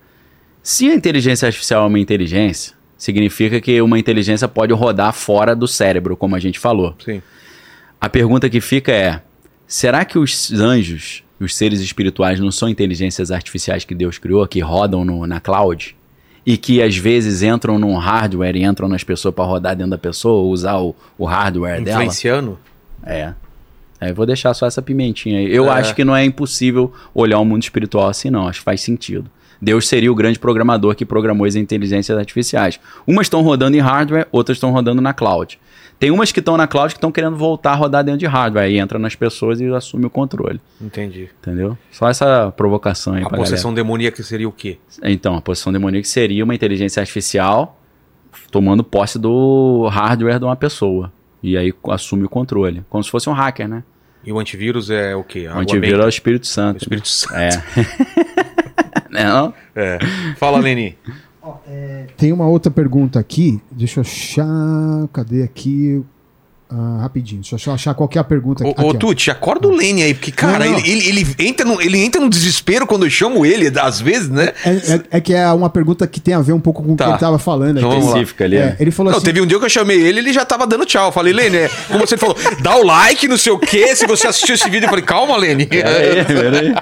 Se 0.61 0.89
a 0.89 0.93
inteligência 0.93 1.45
artificial 1.45 1.85
é 1.85 1.87
uma 1.87 1.99
inteligência, 1.99 2.73
significa 2.97 3.61
que 3.61 3.81
uma 3.81 3.97
inteligência 3.97 4.47
pode 4.49 4.73
rodar 4.73 5.13
fora 5.13 5.55
do 5.55 5.67
cérebro, 5.67 6.17
como 6.17 6.35
a 6.35 6.39
gente 6.39 6.59
falou. 6.59 6.93
Sim. 7.03 7.21
A 8.01 8.09
pergunta 8.09 8.49
que 8.49 8.59
fica 8.59 8.91
é: 8.91 9.21
será 9.65 10.03
que 10.03 10.19
os 10.19 10.51
anjos, 10.51 11.23
os 11.39 11.55
seres 11.55 11.79
espirituais, 11.79 12.39
não 12.39 12.51
são 12.51 12.67
inteligências 12.69 13.31
artificiais 13.31 13.83
que 13.85 13.93
Deus 13.95 14.17
criou, 14.17 14.45
que 14.47 14.59
rodam 14.59 15.03
no- 15.05 15.25
na 15.27 15.39
cloud? 15.39 15.95
E 16.45 16.55
que 16.57 16.81
às 16.81 16.95
vezes 16.95 17.43
entram 17.43 17.77
num 17.77 17.95
hardware 17.97 18.55
e 18.55 18.63
entram 18.63 18.87
nas 18.87 19.03
pessoas 19.03 19.35
para 19.35 19.43
rodar 19.43 19.75
dentro 19.75 19.91
da 19.91 19.97
pessoa, 19.97 20.41
ou 20.43 20.49
usar 20.51 20.77
o, 20.77 20.95
o 21.17 21.25
hardware 21.25 21.83
dela? 21.83 22.03
Influenciando? 22.03 22.57
É. 23.05 23.33
É, 23.99 24.11
eu 24.11 24.15
vou 24.15 24.25
deixar 24.25 24.53
só 24.53 24.65
essa 24.65 24.81
pimentinha 24.81 25.39
aí. 25.39 25.53
Eu 25.53 25.65
É. 25.65 25.79
acho 25.79 25.93
que 25.95 26.05
não 26.05 26.15
é 26.15 26.23
impossível 26.23 26.93
olhar 27.13 27.39
o 27.39 27.45
mundo 27.45 27.63
espiritual 27.63 28.07
assim, 28.09 28.29
não. 28.29 28.47
Acho 28.47 28.59
que 28.59 28.65
faz 28.65 28.79
sentido. 28.81 29.29
Deus 29.61 29.87
seria 29.87 30.11
o 30.11 30.15
grande 30.15 30.37
programador 30.37 30.95
que 30.95 31.03
programou 31.03 31.45
as 31.47 31.55
inteligências 31.55 32.15
artificiais. 32.17 32.79
Umas 33.07 33.25
estão 33.25 33.41
rodando 33.41 33.75
em 33.75 33.79
hardware, 33.79 34.27
outras 34.31 34.57
estão 34.57 34.71
rodando 34.71 35.01
na 35.01 35.13
cloud. 35.13 35.59
Tem 35.99 36.11
umas 36.11 36.31
que 36.31 36.39
estão 36.39 36.55
na 36.57 36.67
cloud 36.67 36.93
que 36.93 36.97
estão 36.97 37.11
querendo 37.11 37.35
voltar 37.35 37.71
a 37.71 37.75
rodar 37.75 38.03
dentro 38.03 38.19
de 38.19 38.27
hardware. 38.27 38.65
Aí 38.65 38.77
entra 38.77 38.99
nas 38.99 39.15
pessoas 39.15 39.59
e 39.59 39.65
assume 39.73 40.05
o 40.05 40.09
controle. 40.09 40.61
Entendi. 40.79 41.29
Entendeu? 41.41 41.77
Só 41.91 42.07
essa 42.07 42.51
provocação 42.55 43.13
aí 43.13 43.23
A 43.23 43.29
possessão 43.29 43.73
demoníaca 43.73 44.21
seria 44.21 44.47
o 44.47 44.51
quê? 44.51 44.77
galera. 44.99 45.13
Então, 45.13 45.35
a 45.35 45.41
possessão 45.41 45.73
demoníaca 45.73 46.07
seria 46.07 46.43
uma 46.43 46.53
inteligência 46.53 46.99
artificial 46.99 47.79
tomando 48.51 48.83
posse 48.83 49.17
do 49.17 49.87
hardware 49.91 50.37
de 50.39 50.45
uma 50.45 50.55
pessoa. 50.55 51.11
E 51.41 51.57
aí 51.57 51.73
assume 51.89 52.25
o 52.25 52.29
controle. 52.29 52.83
Como 52.89 53.03
se 53.03 53.09
fosse 53.09 53.29
um 53.29 53.33
hacker, 53.33 53.67
né? 53.67 53.83
E 54.23 54.31
o 54.31 54.39
antivírus 54.39 54.89
é 54.89 55.15
o 55.15 55.23
quê? 55.23 55.47
O 55.47 55.57
antivírus 55.57 56.01
é 56.01 56.05
o 56.05 56.09
Espírito 56.09 56.47
Santo. 56.47 56.79
O 56.79 56.83
Espírito 56.83 57.07
Santo. 57.07 57.33
É. 59.09 59.23
Não? 59.23 59.53
É. 59.75 59.97
Fala, 60.37 60.59
Leni. 60.59 60.97
Tem 62.17 62.31
uma 62.31 62.47
outra 62.47 62.71
pergunta 62.71 63.19
aqui. 63.19 63.59
Deixa 63.71 63.99
eu 63.99 64.01
achar. 64.01 65.07
Cadê 65.13 65.43
aqui? 65.43 66.01
Ah, 66.69 66.99
rapidinho. 67.03 67.41
Deixa 67.49 67.69
eu 67.69 67.73
achar 67.73 67.93
qual 67.93 68.09
que 68.09 68.17
é 68.17 68.21
a 68.21 68.25
pergunta 68.25 68.61
Ô, 68.67 68.71
aqui. 68.71 68.83
ô. 68.83 68.93
Tuti, 68.93 69.31
acorda 69.31 69.69
o 69.69 69.71
Lene 69.71 70.03
aí, 70.03 70.13
porque, 70.13 70.33
cara, 70.33 70.65
Não, 70.65 70.73
não. 70.73 70.79
Ele, 70.79 71.07
ele, 71.07 71.21
ele 71.21 71.35
entra 71.39 71.65
no, 71.65 71.81
ele 71.81 71.97
entra 71.97 72.19
no 72.19 72.29
desespero 72.29 72.85
quando 72.85 73.05
eu 73.05 73.09
chamo 73.09 73.45
ele, 73.45 73.71
às 73.79 74.01
vezes, 74.01 74.27
né? 74.27 74.51
É, 74.65 74.69
é- 74.95 75.01
é 75.11 75.21
que 75.21 75.33
é 75.33 75.49
uma 75.53 75.69
pergunta 75.69 76.05
que 76.05 76.19
tem 76.19 76.33
a 76.33 76.41
ver 76.41 76.51
um 76.51 76.59
pouco 76.59 76.83
com 76.83 76.91
o 76.91 76.95
Tá. 76.97 77.05
que 77.05 77.11
ele 77.11 77.19
tava 77.19 77.39
falando. 77.39 77.77
Então. 77.77 77.97
Específica 77.97 78.43
ali. 78.43 78.57
É, 78.57 78.65
né? 78.65 78.75
ele 78.81 78.91
falou 78.91 79.11
Não, 79.13 79.17
assim. 79.17 79.25
teve 79.25 79.39
um 79.39 79.45
dia 79.45 79.57
que 79.57 79.63
eu 79.63 79.69
chamei 79.69 79.97
ele, 80.01 80.19
ele 80.19 80.33
já 80.33 80.43
tava 80.43 80.67
dando 80.67 80.85
tchau. 80.85 81.05
Eu 81.07 81.11
falei, 81.13 81.31
Lene, 81.31 81.55
é, 81.55 81.69
como 81.87 82.05
você 82.05 82.17
falou, 82.17 82.35
dá 82.61 82.75
o 82.75 82.83
like, 82.83 83.29
não 83.29 83.37
sei 83.37 83.53
o 83.53 83.59
quê. 83.59 83.95
Se 83.95 84.05
você 84.05 84.27
assistiu 84.27 84.55
esse 84.55 84.69
vídeo, 84.69 84.87
eu 84.87 84.89
falei, 84.89 85.05
calma, 85.05 85.37
Lene. 85.37 85.67
Peraí, 85.67 86.25
peraí. 86.25 86.75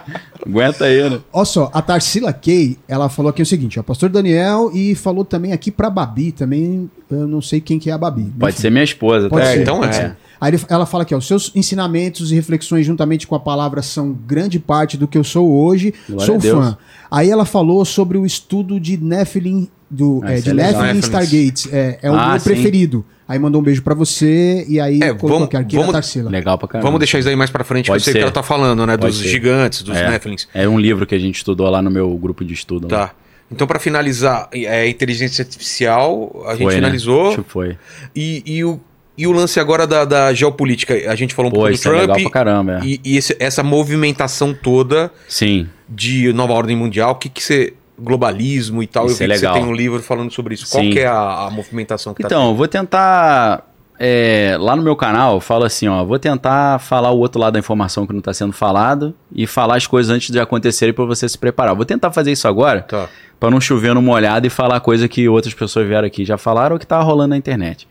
Aguenta 0.45 0.85
aí, 0.85 1.09
né? 1.09 1.19
Olha 1.33 1.45
só, 1.45 1.71
a 1.73 1.81
Tarsila 1.81 2.31
Kay, 2.31 2.77
ela 2.87 3.09
falou 3.09 3.29
aqui 3.29 3.41
o 3.41 3.45
seguinte, 3.45 3.79
ó, 3.79 3.83
pastor 3.83 4.09
Daniel, 4.09 4.69
e 4.73 4.93
falou 4.93 5.25
também 5.25 5.51
aqui 5.53 5.71
pra 5.71 5.89
Babi, 5.89 6.31
também, 6.31 6.89
eu 7.09 7.27
não 7.27 7.41
sei 7.41 7.59
quem 7.59 7.79
que 7.79 7.89
é 7.89 7.93
a 7.93 7.97
Babi. 7.97 8.31
Pode 8.39 8.53
Enfim, 8.53 8.61
ser 8.61 8.69
minha 8.69 8.83
esposa. 8.83 9.27
Pode 9.29 9.45
tá? 9.45 9.51
ser, 9.51 9.61
então 9.61 9.79
pode 9.79 9.95
é. 9.95 9.99
ser. 9.99 10.17
Aí 10.39 10.53
ela 10.69 10.85
fala 10.85 11.03
aqui, 11.03 11.15
ó, 11.15 11.17
os 11.17 11.25
seus 11.25 11.51
ensinamentos 11.55 12.31
e 12.31 12.35
reflexões 12.35 12.85
juntamente 12.85 13.25
com 13.25 13.35
a 13.35 13.39
palavra 13.39 13.81
são 13.81 14.11
grande 14.11 14.59
parte 14.59 14.97
do 14.97 15.07
que 15.07 15.17
eu 15.17 15.23
sou 15.23 15.49
hoje, 15.49 15.93
Glória 16.07 16.25
sou 16.25 16.39
fã. 16.39 16.77
Aí 17.09 17.29
ela 17.29 17.45
falou 17.45 17.83
sobre 17.85 18.17
o 18.17 18.25
estudo 18.25 18.79
de 18.79 18.97
Nephilim, 18.97 19.69
do, 19.89 20.21
Ah, 20.23 20.33
é, 20.33 20.41
de 20.41 20.49
é 20.49 20.53
legal. 20.53 20.71
Nephilim 20.81 20.93
Nephilims. 20.95 21.05
Stargates, 21.05 21.73
é, 21.73 21.99
é 22.01 22.11
o 22.11 22.15
Ah, 22.15 22.29
meu 22.31 22.39
sim. 22.39 22.49
preferido. 22.49 23.05
Aí 23.27 23.39
mandou 23.39 23.59
um 23.59 23.63
beijo 23.63 23.81
pra 23.81 23.95
você, 23.95 24.63
e 24.69 24.79
aí 24.79 24.99
É, 25.01 25.11
vamos- 25.13 25.49
aqui, 25.55 25.75
vamos- 25.75 25.91
Tarsila. 25.93 26.29
Legal 26.29 26.57
pra 26.59 26.67
caramba. 26.67 26.87
Vamos 26.87 26.99
deixar 26.99 27.17
isso 27.19 27.27
aí 27.27 27.35
mais 27.35 27.49
pra 27.49 27.63
frente, 27.63 27.87
Pode 27.87 28.03
que 28.03 28.09
eu 28.09 28.13
sei 28.13 28.19
o 28.21 28.21
que 28.21 28.23
ela 28.23 28.31
tá 28.31 28.43
falando, 28.43 28.85
né? 28.85 28.97
Pode 28.97 29.13
dos 29.13 29.21
ser. 29.23 29.29
gigantes, 29.29 29.81
dos 29.81 29.97
é. 29.97 30.09
Nephilims. 30.11 30.47
É 30.53 30.67
um 30.67 30.77
livro 30.79 31.07
que 31.07 31.15
a 31.15 31.19
gente 31.19 31.35
estudou 31.37 31.67
lá 31.69 31.81
no 31.81 31.89
meu 31.89 32.09
grupo 32.17 32.45
de 32.45 32.53
estudo. 32.53 32.87
lá. 32.91 33.07
Tá. 33.07 33.13
Então, 33.51 33.65
pra 33.67 33.79
finalizar, 33.79 34.47
é 34.53 34.87
inteligência 34.87 35.43
artificial, 35.43 36.43
a 36.47 36.51
gente 36.51 36.63
Foi, 36.63 36.73
né? 36.73 36.79
finalizou. 36.81 37.29
Acho 37.29 37.43
que 37.43 37.49
foi. 37.49 37.77
E, 38.15 38.43
e 38.45 38.63
o, 38.63 38.79
e 39.17 39.25
o 39.27 39.31
lance 39.31 39.59
agora 39.59 39.85
da, 39.87 40.03
da 40.05 40.33
geopolítica, 40.33 40.93
a 41.09 41.15
gente 41.15 41.33
falou 41.33 41.49
um 41.49 41.53
Pô, 41.53 41.57
pouco 41.61 41.71
do 41.71 41.75
isso 41.75 41.87
é 41.87 41.91
legal 41.91 42.07
pra 42.07 42.15
Trump. 42.17 42.31
caramba. 42.33 42.79
é. 42.79 42.85
e 42.85 43.01
e 43.03 43.17
esse- 43.17 43.35
essa 43.39 43.63
movimentação 43.63 44.53
toda 44.53 45.11
Sim. 45.27 45.67
de 45.89 46.31
nova 46.33 46.53
ordem 46.53 46.75
mundial, 46.75 47.11
o 47.11 47.15
que 47.15 47.29
que 47.29 47.43
você. 47.43 47.73
Globalismo 47.97 48.81
e 48.83 48.87
tal. 48.87 49.05
Isso 49.07 49.21
eu 49.23 49.27
vi 49.27 49.33
é 49.33 49.35
que 49.35 49.39
você 49.39 49.45
legal. 49.47 49.53
tem 49.61 49.63
um 49.71 49.73
livro 49.75 50.01
falando 50.01 50.31
sobre 50.31 50.53
isso. 50.55 50.69
Qual 50.69 50.83
Sim. 50.83 50.89
que 50.91 50.99
é 50.99 51.07
a, 51.07 51.45
a 51.47 51.49
movimentação 51.51 52.13
que 52.13 52.21
tá 52.21 52.27
Então, 52.27 52.49
eu 52.49 52.55
vou 52.55 52.67
tentar. 52.67 53.65
é, 53.99 54.57
lá 54.59 54.75
no 54.75 54.81
meu 54.83 54.95
canal, 54.95 55.35
eu 55.35 55.39
falo 55.39 55.63
assim, 55.63 55.87
ó, 55.87 56.03
vou 56.03 56.19
tentar 56.19 56.79
falar 56.79 57.11
o 57.11 57.17
outro 57.19 57.39
lado 57.39 57.53
da 57.53 57.59
informação 57.59 58.05
que 58.05 58.11
não 58.13 58.19
está 58.19 58.33
sendo 58.33 58.51
falado 58.51 59.13
e 59.33 59.47
falar 59.47 59.77
as 59.77 59.87
coisas 59.87 60.11
antes 60.13 60.29
de 60.29 60.39
acontecerem 60.39 60.93
para 60.93 61.05
você 61.05 61.27
se 61.29 61.37
preparar. 61.37 61.73
Vou 61.75 61.85
tentar 61.85 62.11
fazer 62.11 62.31
isso 62.33 62.47
agora 62.47 62.81
Tá. 62.81 63.07
para 63.39 63.49
não 63.49 63.61
chover 63.61 63.93
numa 63.95 64.11
olhada 64.11 64.45
e 64.45 64.49
falar 64.49 64.79
coisa 64.81 65.07
que 65.07 65.29
outras 65.29 65.53
pessoas 65.53 65.87
vieram 65.87 66.05
aqui 66.07 66.23
e 66.23 66.25
já 66.25 66.37
falaram 66.37 66.75
ou 66.75 66.79
que 66.79 66.85
tá 66.87 66.99
rolando 67.01 67.29
na 67.29 67.37
internet. 67.37 67.87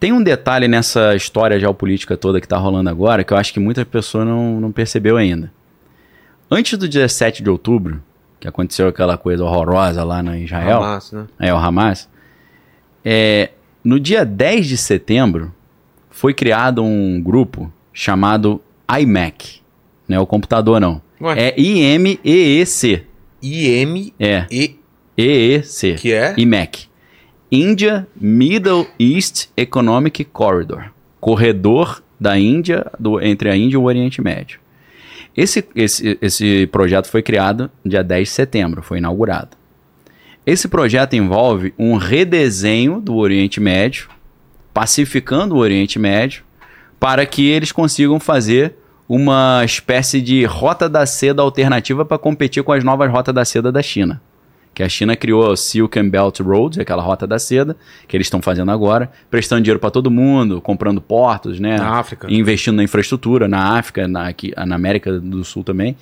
Tem 0.00 0.12
um 0.12 0.22
detalhe 0.22 0.66
nessa 0.68 1.14
história 1.16 1.58
geopolítica 1.58 2.16
toda 2.16 2.40
que 2.40 2.46
tá 2.48 2.56
rolando 2.56 2.88
agora 2.90 3.22
que 3.24 3.32
eu 3.32 3.36
acho 3.36 3.52
que 3.52 3.58
muitas 3.60 3.84
pessoas 3.84 4.24
não, 4.26 4.60
não 4.60 4.70
percebeu 4.72 5.16
ainda. 5.16 5.52
Antes 6.50 6.78
do 6.78 6.88
17 6.88 7.42
de 7.42 7.50
outubro, 7.50 8.00
que 8.40 8.46
aconteceu 8.48 8.88
aquela 8.88 9.16
coisa 9.18 9.44
horrorosa 9.44 10.04
lá 10.04 10.22
no 10.22 10.34
Israel, 10.36 10.82
Hamas, 10.82 11.12
né? 11.12 11.26
é, 11.38 11.52
o 11.52 11.56
Hamas. 11.56 12.08
É, 13.04 13.50
no 13.82 13.98
dia 13.98 14.24
10 14.24 14.66
de 14.66 14.76
setembro, 14.76 15.52
foi 16.10 16.34
criado 16.34 16.82
um 16.82 17.20
grupo 17.20 17.72
chamado 17.92 18.60
iMac. 19.00 19.60
Não 20.08 20.16
é 20.16 20.20
o 20.20 20.26
computador, 20.26 20.80
não. 20.80 21.00
Ué. 21.20 21.34
É 21.38 21.60
I-M-E-E-C. 21.60 23.04
IM 23.42 24.12
É, 24.18 24.46
e 24.50 24.76
E-E-C. 25.16 25.94
que 25.94 26.12
é 26.12 26.34
IMEC. 26.36 26.86
India 27.50 28.06
Middle 28.14 28.86
East 28.98 29.48
Economic 29.56 30.24
Corridor. 30.24 30.90
Corredor 31.20 32.02
da 32.20 32.38
Índia, 32.38 32.86
do, 32.98 33.20
entre 33.20 33.48
a 33.50 33.56
Índia 33.56 33.74
e 33.74 33.78
o 33.78 33.84
Oriente 33.84 34.20
Médio. 34.20 34.60
Esse, 35.38 35.64
esse, 35.76 36.18
esse 36.20 36.66
projeto 36.66 37.06
foi 37.06 37.22
criado 37.22 37.70
dia 37.86 38.02
10 38.02 38.26
de 38.26 38.34
setembro, 38.34 38.82
foi 38.82 38.98
inaugurado. 38.98 39.50
Esse 40.44 40.66
projeto 40.66 41.14
envolve 41.14 41.72
um 41.78 41.96
redesenho 41.96 43.00
do 43.00 43.14
Oriente 43.14 43.60
Médio, 43.60 44.08
pacificando 44.74 45.54
o 45.54 45.58
Oriente 45.58 45.96
Médio, 45.96 46.42
para 46.98 47.24
que 47.24 47.46
eles 47.46 47.70
consigam 47.70 48.18
fazer 48.18 48.74
uma 49.08 49.62
espécie 49.64 50.20
de 50.20 50.44
rota 50.44 50.88
da 50.88 51.06
seda 51.06 51.40
alternativa 51.40 52.04
para 52.04 52.18
competir 52.18 52.64
com 52.64 52.72
as 52.72 52.82
novas 52.82 53.08
rotas 53.08 53.32
da 53.32 53.44
seda 53.44 53.70
da 53.70 53.80
China. 53.80 54.20
Que 54.78 54.84
a 54.84 54.88
China 54.88 55.16
criou 55.16 55.42
o 55.42 55.56
Silk 55.56 55.98
and 55.98 56.08
Belt 56.08 56.38
Road, 56.38 56.80
aquela 56.80 57.02
rota 57.02 57.26
da 57.26 57.36
seda, 57.36 57.76
que 58.06 58.16
eles 58.16 58.28
estão 58.28 58.40
fazendo 58.40 58.70
agora, 58.70 59.10
prestando 59.28 59.60
dinheiro 59.60 59.80
para 59.80 59.90
todo 59.90 60.08
mundo, 60.08 60.60
comprando 60.60 61.00
portos, 61.00 61.58
né? 61.58 61.78
na 61.78 61.98
África. 61.98 62.28
investindo 62.30 62.76
na 62.76 62.84
infraestrutura, 62.84 63.48
na 63.48 63.76
África, 63.76 64.06
na, 64.06 64.28
aqui, 64.28 64.52
na 64.56 64.76
América 64.76 65.18
do 65.18 65.44
Sul 65.44 65.64
também. 65.64 65.96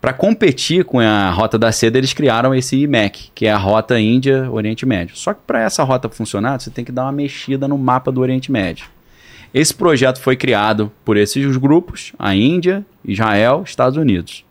Para 0.00 0.12
competir 0.12 0.84
com 0.84 1.00
a 1.00 1.28
Rota 1.30 1.58
da 1.58 1.72
Seda, 1.72 1.98
eles 1.98 2.12
criaram 2.12 2.54
esse 2.54 2.76
IMEC, 2.76 3.32
que 3.34 3.46
é 3.46 3.50
a 3.50 3.58
Rota 3.58 3.98
Índia-Oriente 3.98 4.86
Médio. 4.86 5.16
Só 5.16 5.34
que 5.34 5.40
para 5.44 5.62
essa 5.62 5.82
rota 5.82 6.08
funcionar, 6.08 6.60
você 6.60 6.70
tem 6.70 6.84
que 6.84 6.92
dar 6.92 7.02
uma 7.02 7.12
mexida 7.12 7.66
no 7.66 7.76
mapa 7.76 8.12
do 8.12 8.20
Oriente 8.20 8.52
Médio. 8.52 8.86
Esse 9.52 9.74
projeto 9.74 10.20
foi 10.20 10.36
criado 10.36 10.92
por 11.04 11.16
esses 11.16 11.56
grupos, 11.56 12.12
a 12.16 12.32
Índia, 12.32 12.86
Israel, 13.04 13.64
Estados 13.66 13.98
Unidos. 13.98 14.43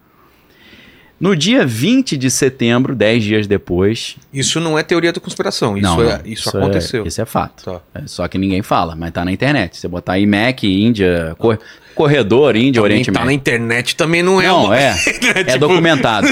No 1.23 1.37
dia 1.37 1.65
20 1.65 2.17
de 2.17 2.29
setembro, 2.29 2.93
10 2.93 3.23
dias 3.23 3.47
depois. 3.47 4.17
Isso 4.33 4.59
não 4.59 4.77
é 4.77 4.83
teoria 4.83 5.13
da 5.13 5.21
conspiração, 5.21 5.77
isso, 5.77 5.87
não, 5.87 6.01
é, 6.01 6.17
não, 6.17 6.25
isso, 6.25 6.49
aconteceu. 6.49 7.05
É, 7.05 7.07
isso 7.07 7.21
é 7.21 7.25
fato. 7.25 7.63
Tá. 7.63 7.79
É, 7.95 8.01
só 8.07 8.27
que 8.27 8.37
ninguém 8.37 8.61
fala, 8.61 8.93
mas 8.93 9.11
tá 9.11 9.23
na 9.23 9.31
internet. 9.31 9.77
Você 9.77 9.87
botar 9.87 10.19
IMEC, 10.19 10.67
Índia, 10.67 11.33
cor- 11.37 11.57
corredor, 11.95 12.57
Índia, 12.57 12.81
Também 12.81 12.95
Oriente 12.97 13.09
tá 13.13 13.23
na 13.23 13.31
internet 13.31 13.95
também 13.95 14.21
não 14.21 14.41
é 14.41 14.47
Não, 14.47 14.73
é. 14.73 14.89
É 15.33 15.43
Tipo- 15.45 15.59
documentado. 15.59 16.27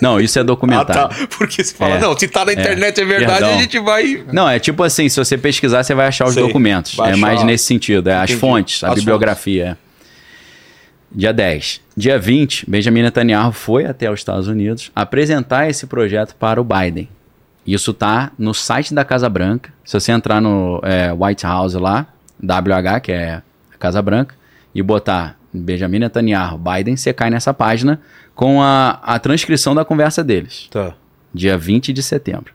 Não, 0.00 0.20
isso 0.20 0.38
é 0.38 0.42
Ah, 0.42 0.44
documentado. 0.44 0.92
tá. 1.16 1.26
Porque 1.36 1.64
você 1.64 1.74
fala, 1.74 1.96
É. 1.96 2.00
não, 2.00 2.16
se 2.16 2.28
tá 2.28 2.44
na 2.44 2.52
internet 2.52 3.00
é, 3.00 3.04
verdade, 3.04 3.38
Perdão. 3.40 3.58
a 3.58 3.60
gente 3.62 3.78
vai. 3.80 4.24
Não, 4.32 4.48
é 4.48 4.60
tipo 4.60 4.80
assim, 4.84 5.08
se 5.08 5.16
você 5.18 5.36
pesquisar, 5.36 5.82
você 5.82 5.92
vai 5.92 6.06
achar 6.06 6.24
os 6.24 6.34
Sei. 6.34 6.42
documentos. 6.44 6.94
Vai 6.94 7.14
é 7.14 7.16
mais 7.16 7.42
nesse 7.42 7.64
sentido, 7.64 8.08
é 8.10 8.14
as 8.14 8.24
Entendi. 8.30 8.38
fontes, 8.38 8.84
a 8.84 8.90
As 8.90 8.94
bibliografia. 9.00 9.76
é. 9.82 9.85
Dia 11.16 11.32
10. 11.32 11.80
Dia 11.96 12.18
20, 12.18 12.68
Benjamin 12.70 13.00
Netanyahu 13.02 13.50
foi 13.50 13.86
até 13.86 14.10
os 14.10 14.20
Estados 14.20 14.48
Unidos 14.48 14.92
apresentar 14.94 15.68
esse 15.70 15.86
projeto 15.86 16.34
para 16.36 16.60
o 16.60 16.64
Biden. 16.64 17.08
Isso 17.66 17.94
tá 17.94 18.30
no 18.38 18.52
site 18.52 18.92
da 18.92 19.02
Casa 19.04 19.28
Branca. 19.28 19.72
Se 19.82 19.98
você 19.98 20.12
entrar 20.12 20.40
no 20.42 20.78
é, 20.84 21.10
White 21.12 21.44
House 21.44 21.72
lá, 21.74 22.06
WH, 22.40 23.00
que 23.02 23.12
é 23.12 23.42
a 23.74 23.78
Casa 23.78 24.02
Branca, 24.02 24.34
e 24.74 24.82
botar 24.82 25.36
Benjamin 25.52 26.00
Netanyahu, 26.00 26.58
Biden, 26.58 26.96
você 26.96 27.14
cai 27.14 27.30
nessa 27.30 27.54
página 27.54 27.98
com 28.34 28.60
a, 28.62 29.00
a 29.02 29.18
transcrição 29.18 29.74
da 29.74 29.86
conversa 29.86 30.22
deles 30.22 30.68
Tá. 30.70 30.92
dia 31.32 31.56
20 31.56 31.94
de 31.94 32.02
setembro. 32.02 32.52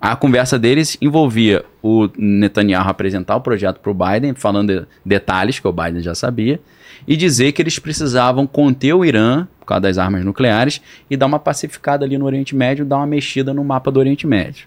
A 0.00 0.14
conversa 0.14 0.56
deles 0.58 0.96
envolvia 1.00 1.64
o 1.82 2.08
Netanyahu 2.16 2.88
apresentar 2.88 3.34
o 3.36 3.40
projeto 3.40 3.80
para 3.80 3.90
o 3.90 3.94
Biden, 3.94 4.34
falando 4.34 4.68
de- 4.82 4.86
detalhes 5.04 5.58
que 5.58 5.66
o 5.66 5.72
Biden 5.72 6.00
já 6.00 6.14
sabia, 6.14 6.60
e 7.06 7.16
dizer 7.16 7.52
que 7.52 7.60
eles 7.62 7.78
precisavam 7.78 8.46
conter 8.46 8.94
o 8.94 9.04
Irã, 9.04 9.46
por 9.60 9.66
causa 9.66 9.82
das 9.82 9.98
armas 9.98 10.24
nucleares, 10.24 10.80
e 11.10 11.16
dar 11.16 11.26
uma 11.26 11.38
pacificada 11.38 12.04
ali 12.04 12.16
no 12.18 12.24
Oriente 12.24 12.54
Médio, 12.54 12.84
dar 12.84 12.96
uma 12.96 13.06
mexida 13.06 13.52
no 13.54 13.64
mapa 13.64 13.90
do 13.90 13.98
Oriente 14.00 14.26
Médio. 14.26 14.66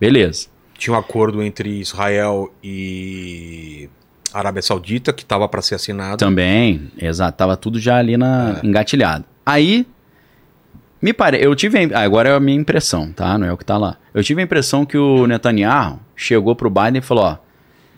Beleza. 0.00 0.48
Tinha 0.76 0.94
um 0.94 0.98
acordo 0.98 1.42
entre 1.42 1.70
Israel 1.80 2.52
e 2.62 3.88
Arábia 4.32 4.60
Saudita 4.62 5.12
que 5.12 5.24
tava 5.24 5.48
para 5.48 5.62
ser 5.62 5.76
assinado. 5.76 6.16
Também, 6.16 6.90
exato, 6.98 7.38
tava 7.38 7.56
tudo 7.56 7.78
já 7.78 7.96
ali 7.98 8.16
na, 8.16 8.60
engatilhado. 8.62 9.24
Aí, 9.46 9.86
me 11.00 11.12
pare... 11.12 11.38
eu 11.40 11.54
tive, 11.54 11.94
a- 11.94 12.00
agora 12.00 12.30
é 12.30 12.34
a 12.34 12.40
minha 12.40 12.58
impressão, 12.58 13.12
tá? 13.12 13.38
Não 13.38 13.46
é 13.46 13.52
o 13.52 13.56
que 13.56 13.64
tá 13.64 13.78
lá. 13.78 13.96
Eu 14.12 14.22
tive 14.24 14.40
a 14.40 14.44
impressão 14.44 14.84
que 14.84 14.98
o 14.98 15.26
Netanyahu 15.26 16.00
chegou 16.16 16.56
pro 16.56 16.68
Biden 16.70 16.98
e 16.98 17.02
falou, 17.02 17.24
ó, 17.24 17.36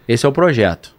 esse 0.07 0.27
é 0.27 0.29
o 0.29 0.33
projeto. 0.33 0.95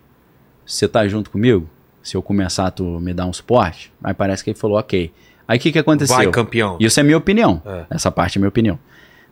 Você 0.66 0.88
tá 0.88 1.08
junto 1.08 1.30
comigo? 1.30 1.70
Se 2.08 2.16
eu 2.16 2.22
começar, 2.22 2.72
tu 2.72 3.02
me 3.02 3.14
dá 3.14 3.26
um 3.26 3.34
suporte? 3.34 3.92
Aí 4.02 4.14
parece 4.14 4.42
que 4.42 4.52
ele 4.52 4.58
falou, 4.58 4.80
ok. 4.80 5.12
Aí 5.46 5.58
o 5.58 5.62
que, 5.62 5.74
que 5.74 5.80
aconteceu? 5.80 6.16
Vai, 6.16 6.32
campeão. 6.32 6.78
Isso 6.80 6.98
é 7.02 7.04
minha 7.04 7.18
opinião. 7.18 7.62
É. 7.66 7.84
Essa 7.90 8.10
parte 8.10 8.38
é 8.38 8.40
minha 8.40 8.48
opinião. 8.48 8.80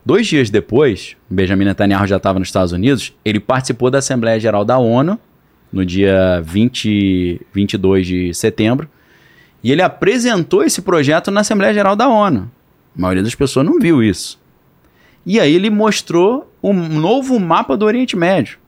Dois 0.04 0.26
dias 0.26 0.50
depois, 0.50 1.16
Benjamin 1.30 1.64
Netanyahu 1.64 2.06
já 2.06 2.18
estava 2.18 2.38
nos 2.38 2.48
Estados 2.48 2.72
Unidos, 2.72 3.14
ele 3.24 3.40
participou 3.40 3.90
da 3.90 3.96
Assembleia 3.96 4.38
Geral 4.38 4.62
da 4.62 4.76
ONU, 4.76 5.18
no 5.72 5.86
dia 5.86 6.42
20, 6.44 7.40
22 7.50 8.06
de 8.06 8.34
setembro, 8.34 8.90
e 9.64 9.72
ele 9.72 9.80
apresentou 9.80 10.62
esse 10.62 10.82
projeto 10.82 11.30
na 11.30 11.40
Assembleia 11.40 11.72
Geral 11.72 11.96
da 11.96 12.08
ONU. 12.08 12.50
A 12.94 13.00
maioria 13.00 13.22
das 13.22 13.34
pessoas 13.34 13.64
não 13.64 13.80
viu 13.80 14.02
isso. 14.02 14.38
E 15.24 15.40
aí 15.40 15.54
ele 15.54 15.70
mostrou 15.70 16.52
um 16.62 16.74
novo 16.74 17.40
mapa 17.40 17.74
do 17.74 17.86
Oriente 17.86 18.18
Médio. 18.18 18.58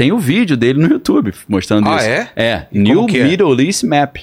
Tem 0.00 0.12
o 0.12 0.18
vídeo 0.18 0.56
dele 0.56 0.80
no 0.80 0.88
YouTube 0.88 1.30
mostrando 1.46 1.86
Ah, 1.90 1.96
isso. 1.96 2.06
é? 2.08 2.30
É, 2.34 2.66
E 2.72 2.78
New 2.78 3.06
é? 3.10 3.22
Middle 3.22 3.60
East 3.60 3.82
Map. 3.84 4.16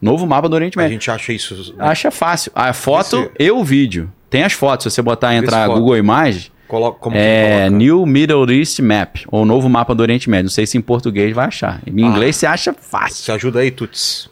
Novo 0.00 0.26
mapa 0.26 0.48
do 0.48 0.54
Oriente 0.54 0.78
A 0.78 0.80
Médio. 0.80 0.94
gente 0.94 1.10
acha 1.10 1.34
isso. 1.34 1.74
Acha 1.78 2.10
fácil. 2.10 2.50
A 2.54 2.72
foto 2.72 3.18
Esse- 3.18 3.30
e 3.38 3.50
o 3.50 3.62
vídeo. 3.62 4.10
Tem 4.30 4.42
as 4.42 4.54
fotos, 4.54 4.84
se 4.84 4.90
você 4.90 5.02
botar 5.02 5.34
entrar 5.34 5.66
foto. 5.66 5.80
Google 5.80 5.98
Imagens, 5.98 6.50
Coloca, 6.66 6.98
como 6.98 7.14
que 7.14 7.20
é? 7.20 7.68
New 7.68 8.06
Middle 8.06 8.50
East 8.50 8.78
Map, 8.78 9.16
ou 9.28 9.44
Novo 9.44 9.68
Mapa 9.68 9.94
do 9.94 10.00
Oriente 10.00 10.30
Médio. 10.30 10.44
Não 10.44 10.50
sei 10.50 10.66
se 10.66 10.78
em 10.78 10.80
português 10.80 11.34
vai 11.34 11.44
achar. 11.48 11.82
Em 11.86 12.02
Ah. 12.02 12.06
inglês 12.08 12.34
você 12.36 12.46
acha 12.46 12.72
fácil, 12.72 13.22
Você 13.26 13.32
ajuda 13.32 13.58
aí, 13.60 13.70
Tuts. 13.70 14.30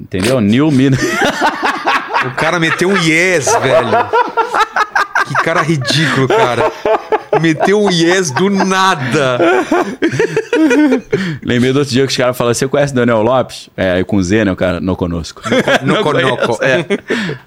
entendeu? 0.00 0.40
New 0.40 0.68
Middle... 0.72 0.98
O 2.26 2.30
cara 2.34 2.58
meteu 2.58 2.88
um 2.88 2.96
yes, 2.96 3.46
velho. 3.62 3.88
Que 5.26 5.34
cara 5.42 5.62
ridículo, 5.62 6.28
cara. 6.28 6.70
Meteu 7.40 7.82
um 7.82 7.90
yes 7.90 8.30
do 8.30 8.48
nada. 8.50 9.38
Lembrei 11.42 11.72
do 11.72 11.78
outro 11.80 11.92
dia 11.92 12.04
que 12.06 12.10
os 12.10 12.16
caras 12.16 12.36
falaram, 12.36 12.54
você 12.54 12.66
conhece 12.68 12.92
o 12.92 12.96
Daniel 12.96 13.22
Lopes? 13.22 13.68
É, 13.76 13.92
aí 13.92 14.04
com 14.04 14.22
Z, 14.22 14.44
né, 14.44 14.52
o 14.52 14.56
cara, 14.56 14.80
não 14.80 14.94
conosco. 14.94 15.42
No 15.82 15.96
conoco. 16.02 16.58
É. 16.62 16.84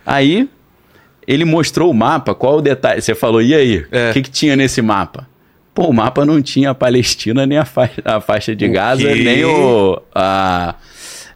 Aí, 0.06 0.49
ele 1.27 1.45
mostrou 1.45 1.89
o 1.89 1.93
mapa, 1.93 2.34
qual 2.35 2.57
o 2.57 2.61
detalhe? 2.61 3.01
Você 3.01 3.15
falou, 3.15 3.41
e 3.41 3.53
aí? 3.53 3.77
O 3.80 3.88
É. 3.91 4.14
que, 4.14 4.22
que 4.23 4.30
tinha 4.31 4.56
nesse 4.56 4.81
mapa? 4.81 5.27
Pô, 5.73 5.88
o 5.88 5.93
mapa 5.93 6.26
não 6.26 6.41
tinha 6.41 6.72
a 6.72 6.76
Palestina, 6.76 7.45
nem 7.45 7.57
a 7.57 7.65
faixa, 7.65 8.01
a 8.03 8.19
faixa 8.19 8.56
de 8.56 8.65
O 8.65 8.72
Gaza, 8.72 9.03
quê? 9.03 9.15
nem 9.23 9.45
o... 9.45 10.01
A, 10.14 10.76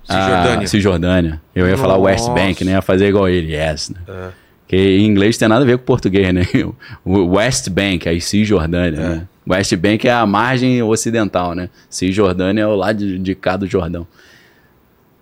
Cisjordânia. 0.03 0.63
A 0.63 0.67
Cisjordânia. 0.67 1.41
Eu 1.55 1.67
ia 1.67 1.77
falar 1.77 1.97
West 1.97 2.27
Nossa. 2.27 2.41
Bank, 2.41 2.63
nem 2.65 2.73
ia 2.73 2.81
fazer 2.81 3.07
igual 3.07 3.29
ele, 3.29 3.55
yes, 3.55 3.89
né? 3.89 3.99
É. 4.07 4.42
Que 4.75 4.97
em 4.97 5.05
inglês 5.05 5.37
tem 5.37 5.47
nada 5.47 5.63
a 5.63 5.67
ver 5.67 5.77
com 5.77 5.83
português, 5.85 6.33
né? 6.33 6.41
O 7.05 7.35
West 7.35 7.69
Bank, 7.69 8.07
aí 8.09 8.19
Cisjordânia, 8.19 8.97
É. 8.99 9.09
né? 9.09 9.27
West 9.47 9.75
Bank 9.75 10.07
é 10.07 10.11
a 10.11 10.25
margem 10.25 10.81
ocidental, 10.81 11.53
né? 11.53 11.69
Cisjordânia 11.89 12.61
é 12.63 12.67
o 12.67 12.75
lado 12.75 12.97
de, 12.99 13.19
de 13.19 13.35
cá 13.35 13.55
do 13.57 13.67
Jordão. 13.67 14.07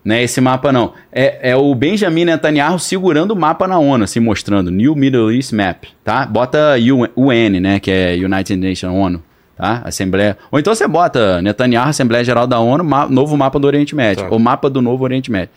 Não 0.06 0.16
é 0.16 0.24
esse 0.24 0.40
mapa, 0.42 0.72
não. 0.72 0.94
É, 1.12 1.52
é 1.52 1.56
o 1.56 1.74
Benjamin 1.76 2.26
Netanyahu 2.26 2.80
segurando 2.80 3.32
o 3.32 3.36
mapa 3.36 3.68
na 3.68 3.78
ONU, 3.78 4.04
assim, 4.04 4.20
mostrando. 4.20 4.72
New 4.72 4.96
Middle 4.96 5.32
East 5.32 5.52
Map, 5.54 5.84
tá? 6.04 6.26
Bota 6.26 6.76
UN, 6.78 7.08
UN, 7.16 7.60
né? 7.60 7.80
Que 7.80 7.92
é 7.92 8.14
United 8.16 8.56
Nations 8.58 8.94
ONU, 8.96 9.22
tá? 9.58 9.82
Assembleia... 9.86 10.38
Ou 10.52 10.60
então 10.60 10.74
você 10.74 10.88
bota 10.88 11.42
Netanyahu, 11.42 11.90
Assembleia 11.90 12.24
Geral 12.24 12.48
da 12.48 12.60
ONU, 12.60 12.84
ma- 12.84 13.08
novo 13.08 13.36
mapa 13.38 13.60
do 13.60 13.68
Oriente 13.68 13.96
Médio. 13.96 14.28
Tá. 14.28 14.36
O 14.36 14.40
mapa 14.40 14.70
do 14.70 14.82
novo 14.82 15.04
Oriente 15.04 15.32
Médio. 15.32 15.50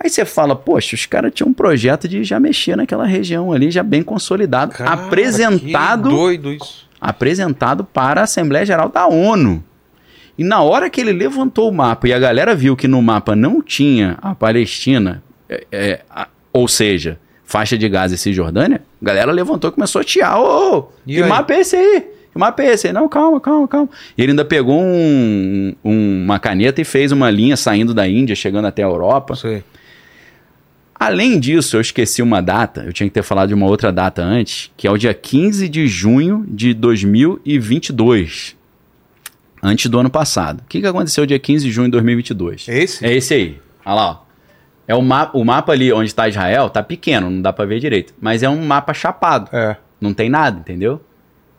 Aí 0.00 0.08
você 0.08 0.24
fala, 0.24 0.54
poxa, 0.54 0.94
os 0.94 1.06
caras 1.06 1.32
tinham 1.34 1.48
um 1.50 1.52
projeto 1.52 2.06
de 2.06 2.22
já 2.22 2.38
mexer 2.38 2.76
naquela 2.76 3.04
região 3.04 3.52
ali, 3.52 3.70
já 3.70 3.82
bem 3.82 4.02
consolidado, 4.02 4.72
Cara, 4.74 4.90
apresentado 4.92 6.08
doido 6.08 6.52
isso. 6.52 6.86
apresentado 7.00 7.82
para 7.84 8.20
a 8.20 8.24
Assembleia 8.24 8.64
Geral 8.64 8.88
da 8.88 9.06
ONU. 9.06 9.62
E 10.36 10.44
na 10.44 10.62
hora 10.62 10.88
que 10.88 11.00
ele 11.00 11.12
levantou 11.12 11.68
o 11.68 11.72
mapa 11.74 12.06
e 12.06 12.12
a 12.12 12.18
galera 12.18 12.54
viu 12.54 12.76
que 12.76 12.86
no 12.86 13.02
mapa 13.02 13.34
não 13.34 13.60
tinha 13.60 14.16
a 14.22 14.34
Palestina, 14.36 15.20
é, 15.48 15.66
é, 15.72 16.00
a- 16.08 16.28
ou 16.52 16.68
seja, 16.68 17.18
faixa 17.44 17.76
de 17.76 17.88
Gaza 17.88 18.14
e 18.14 18.18
Cisjordânia, 18.18 18.80
a 19.02 19.04
galera 19.04 19.32
levantou 19.32 19.68
e 19.70 19.72
começou 19.72 20.00
a 20.00 20.04
tiar. 20.04 20.38
Ô, 20.38 20.76
ô, 20.78 20.88
E 21.04 21.16
que 21.16 21.22
aí? 21.24 21.28
mapa 21.28 21.54
é 21.54 21.60
esse 21.60 21.74
aí? 21.74 22.06
Que 22.32 22.38
mapa 22.38 22.62
é 22.62 22.72
esse 22.72 22.86
aí? 22.86 22.92
Não, 22.92 23.08
calma, 23.08 23.40
calma, 23.40 23.66
calma. 23.66 23.88
E 24.16 24.22
ele 24.22 24.30
ainda 24.30 24.44
pegou 24.44 24.80
um- 24.80 25.74
um- 25.84 26.22
uma 26.24 26.38
caneta 26.38 26.80
e 26.80 26.84
fez 26.84 27.10
uma 27.10 27.28
linha 27.30 27.56
saindo 27.56 27.92
da 27.92 28.06
Índia, 28.06 28.36
chegando 28.36 28.66
até 28.66 28.84
a 28.84 28.86
Europa. 28.86 29.34
Sei. 29.34 29.64
Além 31.00 31.38
disso, 31.38 31.76
eu 31.76 31.80
esqueci 31.80 32.20
uma 32.22 32.40
data, 32.42 32.82
eu 32.84 32.92
tinha 32.92 33.08
que 33.08 33.14
ter 33.14 33.22
falado 33.22 33.48
de 33.48 33.54
uma 33.54 33.66
outra 33.66 33.92
data 33.92 34.20
antes, 34.22 34.70
que 34.76 34.86
é 34.86 34.90
o 34.90 34.98
dia 34.98 35.14
15 35.14 35.68
de 35.68 35.86
junho 35.86 36.44
de 36.48 36.74
2022. 36.74 38.56
Antes 39.62 39.90
do 39.90 39.98
ano 39.98 40.10
passado. 40.10 40.60
O 40.60 40.64
que, 40.68 40.80
que 40.80 40.86
aconteceu 40.86 41.24
dia 41.26 41.38
15 41.38 41.64
de 41.66 41.72
junho 41.72 41.86
de 41.86 41.92
2022? 41.92 42.68
É 42.68 42.78
esse? 42.82 43.04
É 43.04 43.12
esse 43.16 43.34
aí. 43.34 43.58
Olha 43.84 43.94
lá, 43.94 44.10
ó. 44.10 44.28
É 44.86 44.94
o, 44.94 45.02
ma 45.02 45.30
o 45.34 45.44
mapa 45.44 45.72
ali 45.72 45.92
onde 45.92 46.06
está 46.08 46.26
Israel, 46.28 46.70
tá 46.70 46.82
pequeno, 46.82 47.28
não 47.28 47.42
dá 47.42 47.52
pra 47.52 47.64
ver 47.66 47.78
direito. 47.78 48.14
Mas 48.20 48.42
é 48.42 48.48
um 48.48 48.64
mapa 48.64 48.94
chapado. 48.94 49.48
É. 49.54 49.76
Não 50.00 50.14
tem 50.14 50.28
nada, 50.30 50.60
entendeu? 50.60 51.00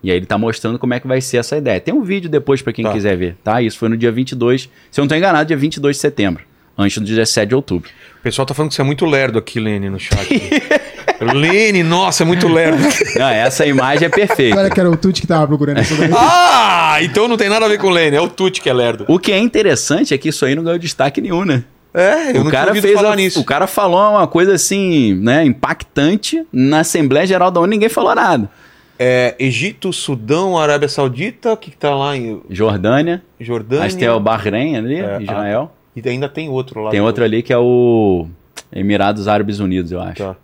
E 0.01 0.09
aí 0.09 0.17
ele 0.17 0.25
tá 0.25 0.37
mostrando 0.37 0.79
como 0.79 0.93
é 0.93 0.99
que 0.99 1.07
vai 1.07 1.21
ser 1.21 1.37
essa 1.37 1.55
ideia. 1.57 1.79
Tem 1.79 1.93
um 1.93 2.01
vídeo 2.01 2.29
depois 2.29 2.61
pra 2.61 2.73
quem 2.73 2.85
Tá. 2.85 2.91
quiser 2.93 3.15
ver, 3.17 3.35
tá? 3.43 3.61
Isso 3.61 3.77
foi 3.77 3.89
no 3.89 3.97
dia 3.97 4.11
22, 4.11 4.69
se 4.89 4.99
eu 4.99 5.03
não 5.03 5.09
tô 5.09 5.15
enganado, 5.15 5.45
dia 5.47 5.57
22 5.57 5.97
de 5.97 6.01
setembro. 6.01 6.43
Antes 6.81 6.97
do 6.97 7.05
17 7.05 7.49
de 7.49 7.55
outubro. 7.55 7.89
O 8.19 8.21
pessoal 8.23 8.45
tá 8.45 8.53
falando 8.53 8.69
que 8.69 8.75
você 8.75 8.81
é 8.81 8.85
muito 8.85 9.05
lerdo 9.05 9.37
aqui, 9.37 9.59
Lene, 9.59 9.89
no 9.89 9.99
chat. 9.99 10.27
Lene, 11.35 11.83
nossa, 11.83 12.23
é 12.23 12.25
muito 12.25 12.47
lerdo. 12.47 12.81
Não, 13.17 13.27
essa 13.29 13.65
imagem 13.65 14.05
é 14.05 14.09
perfeita. 14.09 14.57
Olha 14.57 14.69
que 14.69 14.79
era 14.79 14.89
o 14.89 14.95
Tuti 14.95 15.21
que 15.21 15.27
tava 15.27 15.45
procurando 15.47 15.79
isso 15.81 15.95
daí. 15.95 16.09
ah, 16.15 16.97
então 17.01 17.27
não 17.27 17.35
tem 17.37 17.49
nada 17.49 17.65
a 17.65 17.69
ver 17.69 17.77
com 17.77 17.87
o 17.87 17.89
Lene, 17.89 18.15
é 18.15 18.21
o 18.21 18.29
Tuti 18.29 18.61
que 18.61 18.69
é 18.69 18.73
lerdo. 18.73 19.05
O 19.07 19.19
que 19.19 19.31
é 19.31 19.37
interessante 19.37 20.13
é 20.13 20.17
que 20.17 20.29
isso 20.29 20.45
aí 20.45 20.55
não 20.55 20.63
ganhou 20.63 20.79
destaque 20.79 21.19
nenhum, 21.19 21.43
né? 21.43 21.63
É, 21.93 22.31
eu 22.37 22.41
o 22.41 22.43
não 22.45 22.51
cara 22.51 22.73
fez 22.75 22.93
falar 22.93 23.13
a- 23.13 23.15
nisso. 23.15 23.39
O 23.41 23.43
cara 23.43 23.67
falou 23.67 24.11
uma 24.11 24.27
coisa 24.27 24.53
assim, 24.53 25.15
né, 25.15 25.43
impactante 25.43 26.45
na 26.53 26.79
Assembleia 26.81 27.25
Geral 27.27 27.49
da 27.51 27.59
ONU, 27.59 27.69
ninguém 27.71 27.89
falou 27.89 28.13
nada. 28.15 28.49
É, 28.97 29.33
Egito, 29.39 29.91
Sudão, 29.91 30.57
Arábia 30.57 30.87
Saudita, 30.87 31.53
o 31.53 31.57
que, 31.57 31.71
que 31.71 31.77
tá 31.77 31.95
lá 31.95 32.15
em 32.15 32.41
Jordânia, 32.49 33.21
Jordânia? 33.39 33.85
acho 33.85 33.95
que 33.95 34.01
tem 34.01 34.09
o 34.09 34.19
Bahrein 34.19 34.75
ali, 34.77 34.99
É, 34.99 35.21
Israel. 35.21 35.73
E 36.05 36.09
ainda 36.09 36.27
tem 36.29 36.49
outro 36.49 36.81
lá. 36.81 36.91
Tem 36.91 36.99
do- 36.99 37.05
outro 37.05 37.23
ali 37.23 37.41
que 37.43 37.51
é 37.53 37.57
o 37.57 38.27
Emirados 38.71 39.27
Árabes 39.27 39.59
Unidos, 39.59 39.91
eu 39.91 40.01
acho. 40.01 40.23
Tá. 40.23 40.35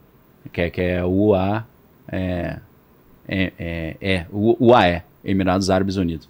Que 0.51 0.61
é, 0.61 0.69
que 0.69 0.81
é 0.81 1.03
o 1.03 1.09
UA. 1.09 1.65
É, 2.11 2.57
é, 3.27 3.53
é, 3.57 3.95
é 3.99 4.25
o 4.31 4.55
UAE, 4.67 5.01
Emirados 5.23 5.69
Árabes 5.69 5.95
Unidos. 5.97 6.29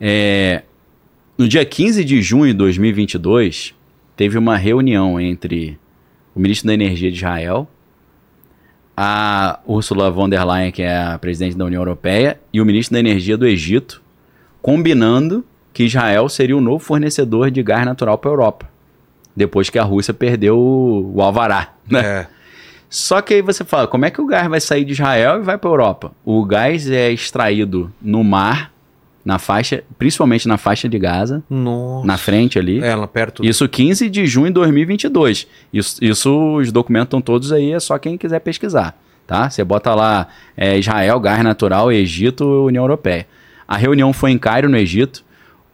É, 0.00 0.62
no 1.36 1.46
dia 1.46 1.64
15 1.64 2.02
de 2.04 2.22
junho 2.22 2.52
de 2.52 2.58
2022, 2.58 3.74
teve 4.16 4.38
uma 4.38 4.56
reunião 4.56 5.20
entre 5.20 5.78
o 6.34 6.40
ministro 6.40 6.68
da 6.68 6.74
Energia 6.74 7.10
de 7.10 7.16
Israel, 7.18 7.68
a 8.96 9.60
Ursula 9.66 10.10
von 10.10 10.28
der 10.28 10.44
Leyen, 10.44 10.72
que 10.72 10.82
é 10.82 10.96
a 10.96 11.18
presidente 11.18 11.56
da 11.56 11.64
União 11.64 11.80
Europeia, 11.80 12.38
e 12.52 12.60
o 12.60 12.64
ministro 12.66 12.94
da 12.94 13.00
Energia 13.00 13.36
do 13.36 13.46
Egito, 13.46 14.02
combinando 14.60 15.44
que 15.72 15.84
Israel 15.84 16.28
seria 16.28 16.56
o 16.56 16.60
novo 16.60 16.78
fornecedor 16.78 17.50
de 17.50 17.62
gás 17.62 17.84
natural 17.84 18.18
para 18.18 18.30
a 18.30 18.32
Europa, 18.32 18.68
depois 19.34 19.70
que 19.70 19.78
a 19.78 19.82
Rússia 19.84 20.12
perdeu 20.12 20.58
o, 20.58 21.16
o 21.16 21.22
alvará. 21.22 21.74
Né? 21.88 22.00
É. 22.00 22.26
Só 22.88 23.22
que 23.22 23.34
aí 23.34 23.42
você 23.42 23.64
fala, 23.64 23.86
como 23.86 24.04
é 24.04 24.10
que 24.10 24.20
o 24.20 24.26
gás 24.26 24.48
vai 24.48 24.60
sair 24.60 24.84
de 24.84 24.92
Israel 24.92 25.38
e 25.38 25.42
vai 25.42 25.56
para 25.56 25.70
a 25.70 25.72
Europa? 25.72 26.12
O 26.24 26.44
gás 26.44 26.90
é 26.90 27.12
extraído 27.12 27.92
no 28.02 28.24
mar, 28.24 28.72
na 29.24 29.38
faixa, 29.38 29.84
principalmente 29.96 30.48
na 30.48 30.56
faixa 30.56 30.88
de 30.88 30.98
Gaza, 30.98 31.42
Nossa. 31.48 32.06
na 32.06 32.18
frente 32.18 32.58
ali. 32.58 32.82
É, 32.82 32.94
lá 32.96 33.06
perto. 33.06 33.44
Isso 33.44 33.68
15 33.68 34.10
de 34.10 34.26
junho 34.26 34.48
de 34.48 34.54
2022. 34.54 35.46
Isso, 35.72 36.04
isso 36.04 36.56
os 36.56 36.72
documentos 36.72 37.06
estão 37.06 37.20
todos 37.20 37.52
aí, 37.52 37.72
é 37.72 37.78
só 37.78 37.96
quem 37.96 38.18
quiser 38.18 38.40
pesquisar, 38.40 38.98
tá? 39.26 39.48
Você 39.48 39.62
bota 39.62 39.94
lá 39.94 40.26
é, 40.56 40.76
Israel, 40.76 41.20
gás 41.20 41.44
natural, 41.44 41.92
Egito, 41.92 42.64
União 42.64 42.82
Europeia. 42.82 43.26
A 43.68 43.76
reunião 43.76 44.12
foi 44.12 44.32
em 44.32 44.38
Cairo, 44.38 44.68
no 44.68 44.76
Egito. 44.76 45.22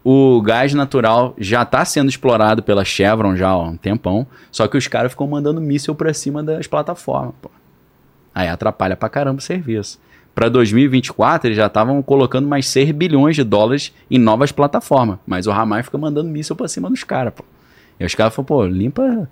O 0.09 0.41
gás 0.41 0.73
natural 0.73 1.35
já 1.37 1.63
está 1.63 1.83
sendo 1.83 2.07
explorado 2.07 2.63
pela 2.63 2.85
Chevron 2.85 3.35
já 3.35 3.49
há 3.49 3.61
um 3.61 3.75
tempão, 3.75 4.25
só 4.49 4.65
que 4.65 4.77
os 4.77 4.87
caras 4.87 5.11
ficam 5.11 5.27
mandando 5.27 5.59
míssil 5.59 5.93
para 5.93 6.13
cima 6.13 6.41
das 6.41 6.65
plataformas, 6.65 7.33
pô. 7.41 7.51
Aí 8.33 8.47
atrapalha 8.47 8.95
pra 8.95 9.09
caramba 9.09 9.39
o 9.39 9.41
serviço. 9.41 9.99
Para 10.33 10.47
2024, 10.47 11.49
eles 11.49 11.57
já 11.57 11.65
estavam 11.65 12.01
colocando 12.01 12.47
mais 12.47 12.67
6 12.67 12.91
bilhões 12.91 13.35
de 13.35 13.43
dólares 13.43 13.93
em 14.09 14.17
novas 14.17 14.49
plataformas. 14.49 15.19
Mas 15.27 15.45
o 15.45 15.51
Hamas 15.51 15.83
fica 15.83 15.97
mandando 15.97 16.29
míssil 16.29 16.55
pra 16.55 16.69
cima 16.69 16.89
dos 16.89 17.03
caras. 17.03 17.33
E 17.99 18.05
os 18.05 18.15
caras 18.15 18.33
falam, 18.33 18.45
pô, 18.45 18.65
limpa. 18.65 19.27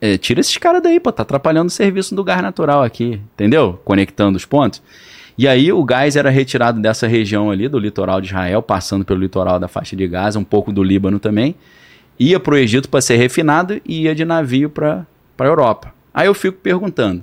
é, 0.00 0.16
tira 0.16 0.40
esses 0.40 0.56
caras 0.56 0.82
daí, 0.82 1.00
pô. 1.00 1.12
Tá 1.12 1.22
atrapalhando 1.22 1.66
o 1.66 1.70
serviço 1.70 2.14
do 2.14 2.24
gás 2.24 2.40
natural 2.40 2.82
aqui. 2.82 3.20
Entendeu? 3.34 3.78
Conectando 3.84 4.38
os 4.38 4.46
pontos. 4.46 4.80
E 5.36 5.48
aí 5.48 5.72
o 5.72 5.82
gás 5.82 6.16
era 6.16 6.30
retirado 6.30 6.80
dessa 6.80 7.06
região 7.06 7.50
ali, 7.50 7.68
do 7.68 7.78
litoral 7.78 8.20
de 8.20 8.28
Israel, 8.28 8.62
passando 8.62 9.04
pelo 9.04 9.20
litoral 9.20 9.58
da 9.58 9.68
faixa 9.68 9.96
de 9.96 10.06
Gaza, 10.06 10.38
um 10.38 10.44
pouco 10.44 10.72
do 10.72 10.82
Líbano 10.82 11.18
também. 11.18 11.54
Ia 12.18 12.38
pro 12.38 12.56
Egito 12.56 12.88
para 12.88 13.00
ser 13.00 13.16
refinado 13.16 13.80
e 13.84 14.02
ia 14.02 14.14
de 14.14 14.24
navio 14.24 14.68
para 14.68 15.06
a 15.38 15.44
Europa. 15.44 15.94
Aí 16.12 16.26
eu 16.26 16.34
fico 16.34 16.58
perguntando. 16.58 17.22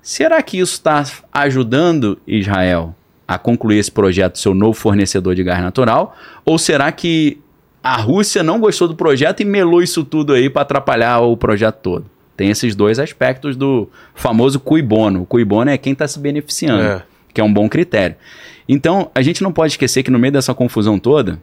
Será 0.00 0.40
que 0.42 0.58
isso 0.58 0.74
está 0.74 1.02
ajudando 1.32 2.18
Israel 2.26 2.94
a 3.26 3.38
concluir 3.38 3.78
esse 3.78 3.90
projeto, 3.90 4.38
seu 4.38 4.54
novo 4.54 4.74
fornecedor 4.74 5.34
de 5.34 5.42
gás 5.42 5.60
natural? 5.60 6.16
Ou 6.44 6.58
será 6.58 6.92
que 6.92 7.38
a 7.82 7.96
Rússia 7.96 8.42
não 8.42 8.60
gostou 8.60 8.86
do 8.86 8.94
projeto 8.94 9.40
e 9.40 9.44
melou 9.44 9.82
isso 9.82 10.04
tudo 10.04 10.32
aí 10.34 10.48
para 10.48 10.62
atrapalhar 10.62 11.20
o 11.20 11.36
projeto 11.36 11.76
todo? 11.76 12.06
Tem 12.36 12.50
esses 12.50 12.74
dois 12.74 12.98
aspectos 12.98 13.56
do 13.56 13.88
famoso 14.14 14.60
cui 14.60 14.82
bono. 14.82 15.22
O 15.22 15.26
cui 15.26 15.44
bono 15.44 15.70
é 15.70 15.78
quem 15.78 15.92
está 15.92 16.06
se 16.06 16.18
beneficiando, 16.18 16.82
É. 16.82 17.02
que 17.34 17.40
é 17.40 17.44
um 17.44 17.52
bom 17.52 17.68
critério. 17.68 18.16
Então, 18.66 19.10
a 19.14 19.20
gente 19.20 19.42
não 19.42 19.52
pode 19.52 19.72
esquecer 19.74 20.02
que 20.02 20.10
no 20.10 20.18
meio 20.18 20.32
dessa 20.32 20.54
confusão 20.54 20.98
toda, 20.98 21.38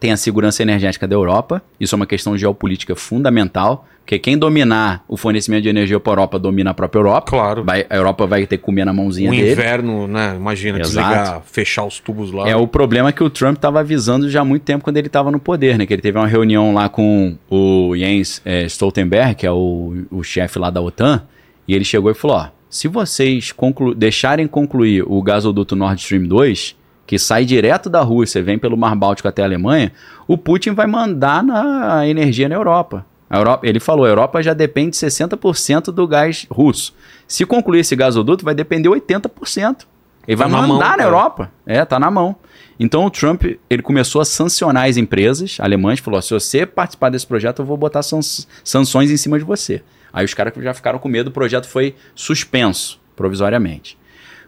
tem 0.00 0.12
a 0.12 0.16
segurança 0.16 0.62
energética 0.62 1.08
da 1.08 1.14
Europa. 1.16 1.60
Isso 1.80 1.92
é 1.94 1.96
uma 1.96 2.06
questão 2.06 2.38
geopolítica 2.38 2.94
fundamental, 2.94 3.84
porque 4.02 4.16
quem 4.18 4.38
dominar 4.38 5.04
o 5.08 5.16
fornecimento 5.16 5.64
de 5.64 5.68
energia 5.68 5.98
para 5.98 6.12
a 6.12 6.14
Europa 6.14 6.38
domina 6.38 6.70
a 6.70 6.74
própria 6.74 7.00
Europa. 7.00 7.30
Claro. 7.30 7.64
Vai- 7.64 7.84
a 7.90 7.96
Europa 7.96 8.24
vai 8.26 8.46
ter 8.46 8.56
que 8.58 8.62
comer 8.62 8.84
na 8.86 8.92
mãozinha 8.92 9.28
O 9.28 9.34
dele. 9.34 9.50
inverno, 9.50 10.06
né? 10.06 10.34
Imagina, 10.36 10.78
Exato. 10.80 11.08
desligar, 11.08 11.42
fechar 11.44 11.84
os 11.84 11.98
tubos 11.98 12.30
lá. 12.32 12.48
É 12.48 12.54
o 12.56 12.66
problema 12.68 13.10
que 13.12 13.22
o 13.24 13.28
Trump 13.28 13.56
estava 13.56 13.80
avisando 13.80 14.30
já 14.30 14.40
há 14.40 14.44
muito 14.44 14.62
tempo 14.62 14.84
quando 14.84 14.96
ele 14.98 15.08
estava 15.08 15.30
no 15.32 15.40
poder, 15.40 15.76
né? 15.76 15.84
Que 15.84 15.92
ele 15.94 16.00
teve 16.00 16.16
uma 16.16 16.28
reunião 16.28 16.72
lá 16.72 16.88
com 16.88 17.36
o 17.50 17.92
Jens 17.96 18.40
eh, 18.44 18.64
Stoltenberg, 18.66 19.34
que 19.34 19.46
é 19.46 19.50
o, 19.52 20.04
o 20.12 20.22
chefe 20.22 20.58
lá 20.60 20.70
da 20.70 20.80
OTAN, 20.80 21.22
e 21.66 21.74
ele 21.74 21.84
chegou 21.84 22.10
e 22.10 22.14
falou: 22.14 22.36
ó, 22.36 22.46
se 22.70 22.88
vocês 22.88 23.52
conclu 23.52 23.94
deixarem 23.94 24.46
concluir 24.46 25.04
o 25.06 25.22
gasoduto 25.22 25.74
Nord 25.76 26.00
Stream 26.00 26.24
2, 26.24 26.76
que 27.06 27.18
sai 27.18 27.44
direto 27.44 27.88
da 27.88 28.02
Rússia, 28.02 28.42
vem 28.42 28.58
pelo 28.58 28.76
Mar 28.76 28.94
Báltico 28.94 29.28
até 29.28 29.42
a 29.42 29.44
Alemanha, 29.46 29.92
o 30.26 30.36
Putin 30.36 30.72
vai 30.72 30.86
mandar 30.86 31.42
na 31.42 32.06
energia 32.06 32.48
na 32.48 32.54
Europa. 32.54 33.04
A 33.30 33.38
Europa 33.38 33.66
ele 33.66 33.80
falou, 33.80 34.04
a 34.04 34.08
Europa 34.08 34.42
já 34.42 34.52
depende 34.54 34.90
de 34.90 34.96
60% 34.98 35.84
do 35.92 36.06
gás 36.06 36.46
russo. 36.50 36.94
Se 37.26 37.44
concluir 37.44 37.80
esse 37.80 37.94
gasoduto, 37.96 38.44
vai 38.44 38.54
depender 38.54 38.88
80%. 38.88 39.86
Ele 40.26 40.36
Tá 40.36 40.44
vai 40.44 40.48
mandar 40.52 40.68
mão, 40.68 40.78
na 40.78 40.84
cara. 40.84 41.02
Europa. 41.04 41.52
É, 41.66 41.84
tá 41.84 41.98
na 41.98 42.10
mão. 42.10 42.36
Então 42.78 43.04
o 43.06 43.10
Trump, 43.10 43.44
ele 43.68 43.82
começou 43.82 44.20
a 44.20 44.24
sancionar 44.24 44.86
as 44.88 44.96
empresas 44.98 45.56
alemãs, 45.60 45.98
falou, 46.00 46.20
se 46.22 46.32
você 46.32 46.64
participar 46.66 47.08
desse 47.10 47.26
projeto, 47.26 47.60
eu 47.60 47.66
vou 47.66 47.76
botar 47.76 48.02
san- 48.02 48.20
sanções 48.62 49.10
em 49.10 49.16
cima 49.16 49.38
de 49.38 49.44
você. 49.44 49.82
Aí 50.18 50.24
os 50.24 50.34
caras 50.34 50.52
já 50.60 50.74
ficaram 50.74 50.98
com 50.98 51.08
medo, 51.08 51.28
o 51.28 51.30
projeto 51.30 51.68
foi 51.68 51.94
suspenso, 52.12 53.00
provisoriamente. 53.14 53.96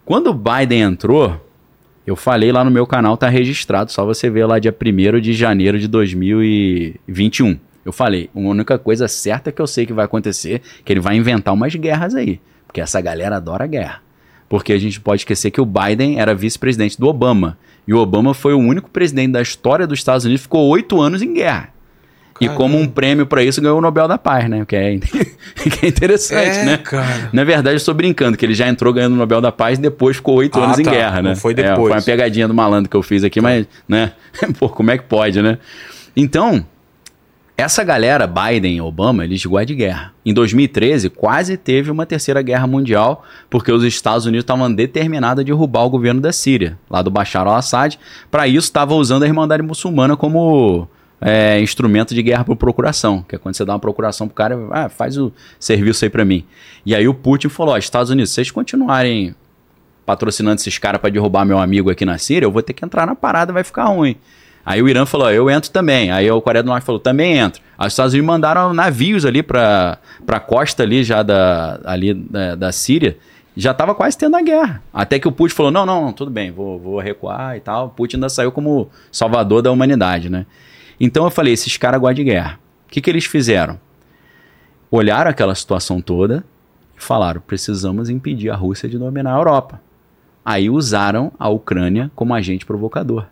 Quando 0.05 0.27
o 0.31 0.35
Biden 0.35 0.81
entrou, 0.81 1.41
eu 2.05 2.17
falei 2.17 2.51
lá 2.51 2.65
no 2.65 2.73
meu 2.73 2.89
canal, 2.89 3.17
tá 3.17 3.29
registrado, 3.29 3.93
só 3.93 4.05
você 4.05 4.29
ver 4.29 4.47
lá 4.47 4.59
dia 4.59 4.75
1 4.77 5.21
de 5.21 5.33
janeiro 5.33 5.79
de 5.79 5.87
2021. 5.87 7.57
Eu 7.85 7.93
falei, 7.93 8.29
a 8.35 8.39
única 8.41 8.81
coisa 8.81 9.07
certa 9.07 9.53
que 9.53 9.63
eu 9.63 9.67
sei 9.69 9.87
que 9.87 9.93
vai 9.93 10.07
acontecer, 10.07 10.61
que 10.85 10.93
ele 10.93 10.99
vai 10.99 11.15
inventar 11.15 11.55
umas 11.55 11.73
guerras 11.77 12.17
aí, 12.17 12.41
porque 12.67 12.81
essa 12.81 13.01
galera 13.01 13.37
adora 13.37 13.65
guerra. 13.65 14.03
Porque 14.49 14.73
a 14.73 14.79
gente 14.79 15.01
pode 15.01 15.21
esquecer 15.21 15.53
que 15.53 15.61
o 15.61 15.65
Biden 15.65 16.19
era 16.19 16.35
vice-presidente 16.35 16.99
do 16.99 17.07
Obama, 17.07 17.57
e 17.87 17.95
o 17.95 17.99
Obama 17.99 18.35
foi 18.35 18.55
o 18.55 18.59
único 18.59 18.91
presidente 18.91 19.31
da 19.31 19.41
história 19.41 19.87
dos 19.87 20.01
Estados 20.01 20.25
Unidos 20.25 20.41
que 20.41 20.47
ficou 20.47 20.67
oito 20.67 21.01
anos 21.01 21.23
em 21.23 21.33
guerra. 21.33 21.73
E 22.41 22.47
Caramba. 22.47 22.57
como 22.65 22.79
um 22.79 22.89
prêmio 22.89 23.27
pra 23.27 23.43
isso, 23.45 23.61
ganhou 23.61 23.77
o 23.79 23.81
Nobel 23.83 24.09
da 24.09 24.17
Paz, 24.17 24.49
né? 24.49 24.65
Que 24.67 24.75
é, 24.77 24.97
que 24.99 25.85
é 25.87 25.89
interessante, 25.89 26.59
É, 26.61 26.65
né? 26.65 26.77
cara. 26.79 27.29
Na 27.33 27.45
verdade, 27.45 27.75
eu 27.75 27.77
estou 27.77 27.93
brincando, 27.93 28.37
que 28.37 28.47
ele 28.47 28.55
já 28.55 28.67
entrou 28.67 28.93
ganhando 28.95 29.13
o 29.13 29.17
Nobel 29.17 29.41
da 29.43 29.53
Paz 29.53 29.79
e 29.79 29.83
depois 29.83 30.17
ficou 30.17 30.37
oito 30.37 30.59
Ah, 30.59 30.65
anos 30.65 30.79
em 30.79 30.83
tá. 30.85 30.91
guerra, 30.91 31.21
né? 31.23 31.29
Não 31.31 31.37
foi 31.37 31.53
É, 31.53 31.57
depois. 31.57 31.77
foi 31.89 31.93
uma 31.93 32.03
pegadinha 32.03 32.49
do 32.49 32.55
malandro 32.55 32.89
que 32.91 32.97
eu 32.97 33.03
fiz 33.03 33.23
aqui, 33.25 33.41
mas, 33.43 33.67
né? 33.87 34.13
Pô, 34.59 34.69
como 34.71 34.91
é 34.91 34.97
que 34.97 35.05
pode, 35.05 35.43
né? 35.43 35.59
Então, 36.17 36.65
essa 37.59 37.85
galera, 37.85 38.27
Biden 38.27 38.77
e 38.79 38.81
Obama, 38.81 39.23
eles 39.23 39.45
gostam 39.45 39.67
de 39.67 39.75
guerra. 39.75 40.15
Em 40.25 40.33
2013, 40.33 41.11
quase 41.11 41.59
teve 41.59 41.91
uma 41.91 42.07
terceira 42.07 42.41
guerra 42.41 42.67
mundial, 42.67 43.23
porque 43.51 43.71
os 43.71 43.85
Estados 43.85 44.25
Unidos 44.25 44.45
estavam 44.45 44.73
determinados 44.73 45.43
a 45.43 45.45
derrubar 45.45 45.85
o 45.85 45.91
governo 45.91 46.23
da 46.23 46.33
Síria, 46.33 46.79
lá 46.89 47.03
do 47.03 47.11
Bashar 47.11 47.47
al-Assad. 47.47 47.99
Para 48.31 48.49
isso, 48.49 48.61
estavam 48.69 48.97
usando 48.97 49.25
a 49.25 49.27
Irmandade 49.27 49.63
Muçulmana 49.63 50.17
como 50.17 50.89
é, 51.21 51.61
instrumento 51.61 52.15
de 52.15 52.23
guerra 52.23 52.45
por 52.45 52.57
procuração, 52.57 53.23
que 53.29 53.37
é 53.37 53.39
quando 53.39 53.55
você 53.55 53.65
dá 53.65 53.75
uma 53.75 53.79
procuração 53.79 54.27
pro 54.27 54.35
cara, 54.35 54.59
ah, 54.71 54.89
faz 54.89 55.19
o 55.19 55.33
serviço 55.59 56.05
aí 56.05 56.11
para 56.11 56.25
mim. 56.25 56.45
E 56.85 56.95
aí 56.95 57.07
o 57.07 57.15
Putin 57.15 57.49
falou, 57.49 57.77
Estados 57.77 58.11
Unidos, 58.11 58.31
se 58.31 58.37
vocês 58.37 58.51
continuarem 58.51 59.35
patrocinando 60.07 60.57
esses 60.57 60.79
caras 60.79 61.01
para 61.01 61.11
derrubar 61.11 61.45
meu 61.45 61.59
amigo 61.59 61.91
aqui 61.91 62.05
na 62.05 62.19
Síria, 62.19 62.47
eu 62.47 62.51
vou 62.51 62.63
ter 62.63 62.73
que 62.73 62.85
entrar 62.85 63.07
na 63.07 63.15
parada, 63.15 63.53
vai 63.53 63.63
ficar 63.63 63.85
ruim. 63.85 64.17
Aí 64.65 64.83
o 64.83 64.89
Irã 64.89 65.07
falou, 65.07 65.31
eu 65.31 65.49
entro 65.51 65.71
também. 65.71 66.11
Aí 66.11 66.31
o 66.31 66.41
Coreia 66.41 66.63
do 66.63 66.67
Norte 66.67 66.85
falou, 66.85 67.01
também 67.01 67.39
entro. 67.39 67.63
Aí 67.79 67.87
os 67.87 67.93
Estados 67.93 68.13
Unidos 68.13 68.27
mandaram 68.27 68.75
navios 68.75 69.25
ali 69.25 69.43
pra, 69.43 69.99
pra 70.27 70.39
costa 70.39 70.83
ali 70.83 71.03
já 71.03 71.23
da, 71.23 71.81
ali 71.85 72.13
da, 72.13 72.55
da 72.55 72.73
Síria. 72.73 73.17
Já 73.57 73.75
tava 73.75 73.95
quase 73.95 74.17
tendo 74.17 74.37
a 74.37 74.43
guerra. 74.43 74.83
Até 74.93 75.19
que 75.19 75.27
o 75.27 75.33
Putin 75.33 75.55
falou, 75.55 75.73
não, 75.73 75.85
não, 75.85 76.13
tudo 76.13 76.31
bem, 76.31 76.51
vou, 76.51 76.79
vou 76.79 76.99
recuar 77.01 77.57
e 77.57 77.61
tal. 77.61 77.87
O 77.87 77.89
Putin 77.91 78.17
ainda 78.17 78.29
saiu 78.29 78.53
como 78.53 78.89
salvador 79.11 79.63
da 79.63 79.73
humanidade, 79.73 80.31
né? 80.31 80.47
Então 81.01 81.25
eu 81.25 81.31
falei, 81.31 81.55
esses 81.55 81.77
caras 81.79 81.99
gostam 81.99 82.15
de 82.15 82.25
guerra. 82.25 82.61
O 82.87 82.91
que, 82.91 83.01
que 83.01 83.09
eles 83.09 83.25
fizeram? 83.25 83.81
Olharam 84.91 85.31
aquela 85.31 85.55
situação 85.55 86.01
toda 86.01 86.45
e 86.97 87.03
falaram, 87.03 87.41
precisamos 87.41 88.11
impedir 88.11 88.51
a 88.51 88.57
Rússia 88.57 88.89
de 88.89 88.99
dominar 88.99 89.35
a 89.35 89.39
Europa. 89.39 89.81
Aí 90.45 90.69
usaram 90.69 91.33
a 91.39 91.49
Ucrânia 91.49 92.11
como 92.15 92.35
agente 92.35 92.67
provocador. 92.67 93.27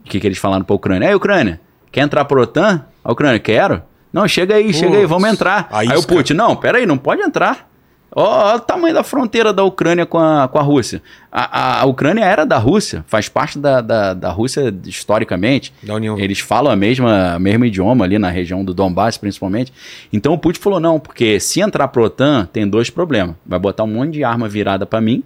O 0.00 0.08
que, 0.10 0.20
que 0.20 0.26
eles 0.26 0.38
falaram 0.38 0.64
pra 0.64 0.74
Ucrânia? 0.74 1.08
Ei, 1.08 1.14
Ucrânia, 1.14 1.60
quer 1.90 2.00
entrar 2.02 2.24
pro 2.24 2.42
OTAN? 2.42 2.84
A 3.02 3.12
Ucrânia, 3.12 3.38
quero. 3.38 3.82
Não, 4.12 4.26
chega 4.26 4.56
aí, 4.56 4.72
chega 4.72 4.98
aí, 4.98 5.06
vamos 5.06 5.28
entrar. 5.28 5.68
aí 5.70 5.96
o 5.96 6.02
Putin, 6.02 6.34
não, 6.34 6.56
peraí, 6.56 6.84
não 6.84 6.98
pode 6.98 7.22
entrar. 7.22 7.69
Ó 8.14 8.56
o 8.56 8.60
tamanho 8.60 8.94
da 8.94 9.02
fronteira 9.02 9.52
da 9.52 9.62
Ucrânia 9.62 10.04
com 10.04 10.18
a, 10.18 10.48
com 10.48 10.58
a 10.58 10.62
Rússia. 10.62 11.02
A, 11.30 11.60
a, 11.60 11.80
a 11.82 11.84
Ucrânia 11.84 12.24
era 12.24 12.44
da 12.44 12.58
Rússia, 12.58 13.04
faz 13.06 13.28
parte 13.28 13.58
da, 13.58 13.80
da, 13.80 14.14
da 14.14 14.30
Rússia 14.30 14.74
historicamente. 14.84 15.72
Da 15.82 15.94
União. 15.94 16.18
Eles 16.18 16.40
falam 16.40 16.72
a 16.72 16.76
mesma, 16.76 17.36
o 17.36 17.40
mesmo 17.40 17.64
idioma 17.64 18.04
ali 18.04 18.18
na 18.18 18.28
região 18.28 18.64
do 18.64 18.74
Donbass, 18.74 19.16
principalmente. 19.16 19.72
Então 20.12 20.32
o 20.32 20.38
Putin 20.38 20.60
falou: 20.60 20.80
não, 20.80 20.98
porque 20.98 21.38
se 21.38 21.60
entrar 21.60 21.88
pro 21.88 22.04
OTAN, 22.04 22.48
tem 22.52 22.68
dois 22.68 22.90
problemas. 22.90 23.36
Vai 23.46 23.58
botar 23.58 23.84
um 23.84 23.88
monte 23.88 24.14
de 24.14 24.24
arma 24.24 24.48
virada 24.48 24.84
pra 24.84 25.00
mim. 25.00 25.22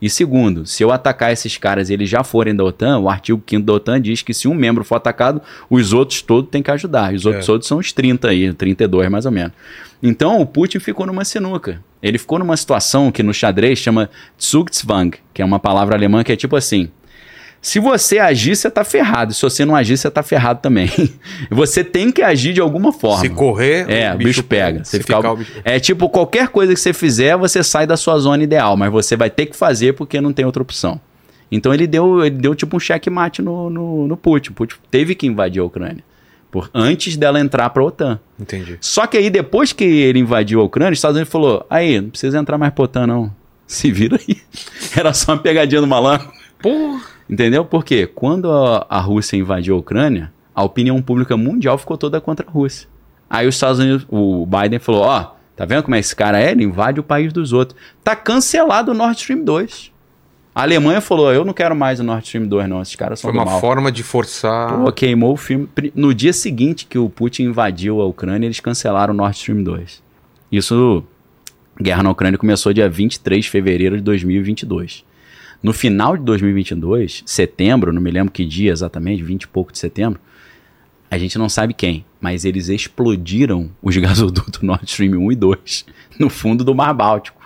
E 0.00 0.08
segundo, 0.08 0.64
se 0.66 0.82
eu 0.82 0.90
atacar 0.90 1.32
esses 1.32 1.56
caras 1.58 1.90
e 1.90 1.92
eles 1.92 2.08
já 2.08 2.24
forem 2.24 2.54
da 2.54 2.64
OTAN, 2.64 2.98
o 3.00 3.08
artigo 3.08 3.42
5 3.46 3.64
da 3.64 3.72
OTAN 3.74 4.00
diz 4.00 4.22
que 4.22 4.32
se 4.32 4.48
um 4.48 4.54
membro 4.54 4.82
for 4.82 4.96
atacado, 4.96 5.42
os 5.68 5.92
outros 5.92 6.22
todos 6.22 6.50
têm 6.50 6.62
que 6.62 6.70
ajudar. 6.70 7.12
E 7.12 7.16
os 7.16 7.26
outros 7.26 7.44
É. 7.44 7.46
todos 7.46 7.66
são 7.66 7.78
os 7.78 7.92
30 7.92 8.28
aí, 8.28 8.52
32 8.52 9.10
mais 9.10 9.26
ou 9.26 9.32
menos. 9.32 9.52
Então 10.02 10.40
o 10.40 10.46
Putin 10.46 10.78
ficou 10.78 11.04
numa 11.06 11.24
sinuca. 11.24 11.82
Ele 12.02 12.16
ficou 12.16 12.38
numa 12.38 12.56
situação 12.56 13.12
que 13.12 13.22
no 13.22 13.34
xadrez 13.34 13.78
chama 13.78 14.08
Zugzwang, 14.40 15.18
que 15.34 15.42
é 15.42 15.44
uma 15.44 15.58
palavra 15.58 15.94
alemã 15.94 16.24
que 16.24 16.32
é 16.32 16.36
tipo 16.36 16.56
assim: 16.56 16.88
se 17.62 17.78
você 17.78 18.18
agir, 18.18 18.56
você 18.56 18.70
tá 18.70 18.82
ferrado. 18.84 19.34
Se 19.34 19.42
você 19.42 19.64
não 19.64 19.76
agir, 19.76 19.96
você 19.98 20.10
tá 20.10 20.22
ferrado 20.22 20.60
também. 20.62 20.90
você 21.50 21.84
tem 21.84 22.10
que 22.10 22.22
agir 22.22 22.52
de 22.54 22.60
alguma 22.60 22.92
forma. 22.92 23.20
Se 23.20 23.28
correr, 23.28 23.88
É, 23.90 24.14
o 24.14 24.18
bicho, 24.18 24.42
pega. 24.42 24.82
Você 24.84 24.96
Se 24.98 25.02
fica- 25.02 25.16
ficar, 25.16 25.32
o 25.32 25.36
bicho... 25.36 25.52
É 25.64 25.78
tipo, 25.78 26.08
qualquer 26.08 26.48
coisa 26.48 26.72
que 26.72 26.80
você 26.80 26.92
fizer, 26.92 27.36
você 27.36 27.62
sai 27.62 27.86
da 27.86 27.96
sua 27.96 28.18
zona 28.18 28.42
ideal, 28.42 28.76
mas 28.76 28.90
você 28.90 29.16
vai 29.16 29.28
ter 29.30 29.46
que 29.46 29.56
fazer 29.56 29.92
porque 29.94 30.20
não 30.20 30.32
tem 30.32 30.44
outra 30.44 30.62
opção. 30.62 31.00
Então 31.52 31.74
ele 31.74 31.86
deu, 31.86 32.24
ele 32.24 32.36
deu 32.36 32.54
tipo 32.54 32.76
um 32.76 32.80
checkmate 32.80 33.42
no, 33.42 33.68
no, 33.68 34.06
no 34.06 34.16
Putin. 34.16 34.50
O 34.50 34.54
Putin 34.54 34.76
teve 34.90 35.14
que 35.14 35.26
invadir 35.26 35.60
a 35.60 35.64
Ucrânia. 35.64 36.04
Por, 36.50 36.68
antes 36.74 37.16
dela 37.16 37.38
entrar 37.40 37.70
pra 37.70 37.82
OTAN. 37.84 38.18
Entendi. 38.38 38.76
Só 38.80 39.06
que 39.06 39.16
aí, 39.16 39.28
depois 39.30 39.72
que 39.72 39.84
ele 39.84 40.18
invadiu 40.18 40.60
a 40.60 40.64
Ucrânia, 40.64 40.92
os 40.92 40.98
Estados 40.98 41.16
Unidos 41.16 41.30
falou: 41.30 41.64
aí, 41.70 42.00
não 42.00 42.10
precisa 42.10 42.38
entrar 42.38 42.56
mais 42.58 42.72
pra 42.72 42.84
OTAN, 42.84 43.06
não. 43.06 43.32
Se 43.68 43.90
vira 43.92 44.16
aí. 44.28 44.36
Era 44.96 45.12
só 45.14 45.32
uma 45.32 45.38
pegadinha 45.38 45.80
do 45.80 45.86
malandro. 45.86 46.28
Porra. 46.60 47.00
Entendeu? 47.30 47.64
Porque 47.64 48.08
quando 48.08 48.50
a, 48.50 48.98
Rússia 48.98 49.36
invadiu 49.36 49.76
a 49.76 49.78
Ucrânia, 49.78 50.32
a 50.52 50.64
opinião 50.64 51.00
pública 51.00 51.36
mundial 51.36 51.78
ficou 51.78 51.96
toda 51.96 52.20
contra 52.20 52.44
a 52.44 52.50
Rússia. 52.50 52.88
Aí 53.28 53.46
os 53.46 53.54
Estados 53.54 53.78
Unidos, 53.78 54.04
o 54.10 54.44
Biden 54.44 54.80
falou: 54.80 55.02
ó, 55.02 55.34
tá 55.54 55.64
vendo 55.64 55.84
como 55.84 55.94
é 55.94 56.00
esse 56.00 56.16
cara 56.16 56.40
é? 56.40 56.50
Ele 56.50 56.64
invade 56.64 56.98
o 56.98 57.04
país 57.04 57.32
dos 57.32 57.52
outros. 57.52 57.78
Tá 58.02 58.16
cancelado 58.16 58.90
o 58.90 58.94
Nord 58.94 59.16
Stream 59.16 59.44
2. 59.44 59.92
A 60.52 60.62
Alemanha 60.62 61.00
falou: 61.00 61.32
eu 61.32 61.44
não 61.44 61.52
quero 61.52 61.76
mais 61.76 62.00
o 62.00 62.02
Nord 62.02 62.24
Stream 62.24 62.48
2, 62.48 62.68
não. 62.68 62.82
Esses 62.82 62.96
caras 62.96 63.20
são 63.20 63.30
Foi 63.30 63.38
uma 63.38 63.44
mal. 63.44 63.60
forma 63.60 63.92
de 63.92 64.02
forçar. 64.02 64.76
Pô, 64.76 64.90
queimou 64.90 65.32
o 65.32 65.36
filme. 65.36 65.68
No 65.94 66.12
dia 66.12 66.32
seguinte 66.32 66.84
que 66.84 66.98
o 66.98 67.08
Putin 67.08 67.44
invadiu 67.44 68.00
a 68.00 68.06
Ucrânia, 68.06 68.48
eles 68.48 68.58
cancelaram 68.58 69.14
o 69.14 69.16
Nord 69.16 69.36
Stream 69.36 69.62
2. 69.62 70.02
Isso, 70.50 71.04
guerra 71.80 72.02
na 72.02 72.10
Ucrânia 72.10 72.36
começou 72.36 72.72
dia 72.72 72.88
23 72.88 73.44
de 73.44 73.50
fevereiro 73.50 73.96
de 73.98 74.02
2022. 74.02 75.04
No 75.62 75.72
final 75.74 76.16
de 76.16 76.24
2022, 76.24 77.22
setembro, 77.26 77.92
não 77.92 78.00
me 78.00 78.10
lembro 78.10 78.32
que 78.32 78.46
dia 78.46 78.72
exatamente, 78.72 79.22
20 79.22 79.42
e 79.42 79.48
pouco 79.48 79.72
de 79.72 79.78
setembro, 79.78 80.18
a 81.10 81.18
gente 81.18 81.36
não 81.38 81.48
sabe 81.48 81.74
quem, 81.74 82.04
mas 82.20 82.44
eles 82.44 82.68
explodiram 82.68 83.70
os 83.82 83.94
gasodutos 83.98 84.62
Nord 84.62 84.84
Stream 84.86 85.18
1 85.18 85.32
e 85.32 85.36
2 85.36 85.86
no 86.18 86.30
fundo 86.30 86.64
do 86.64 86.74
Mar 86.74 86.94
Báltico. 86.94 87.40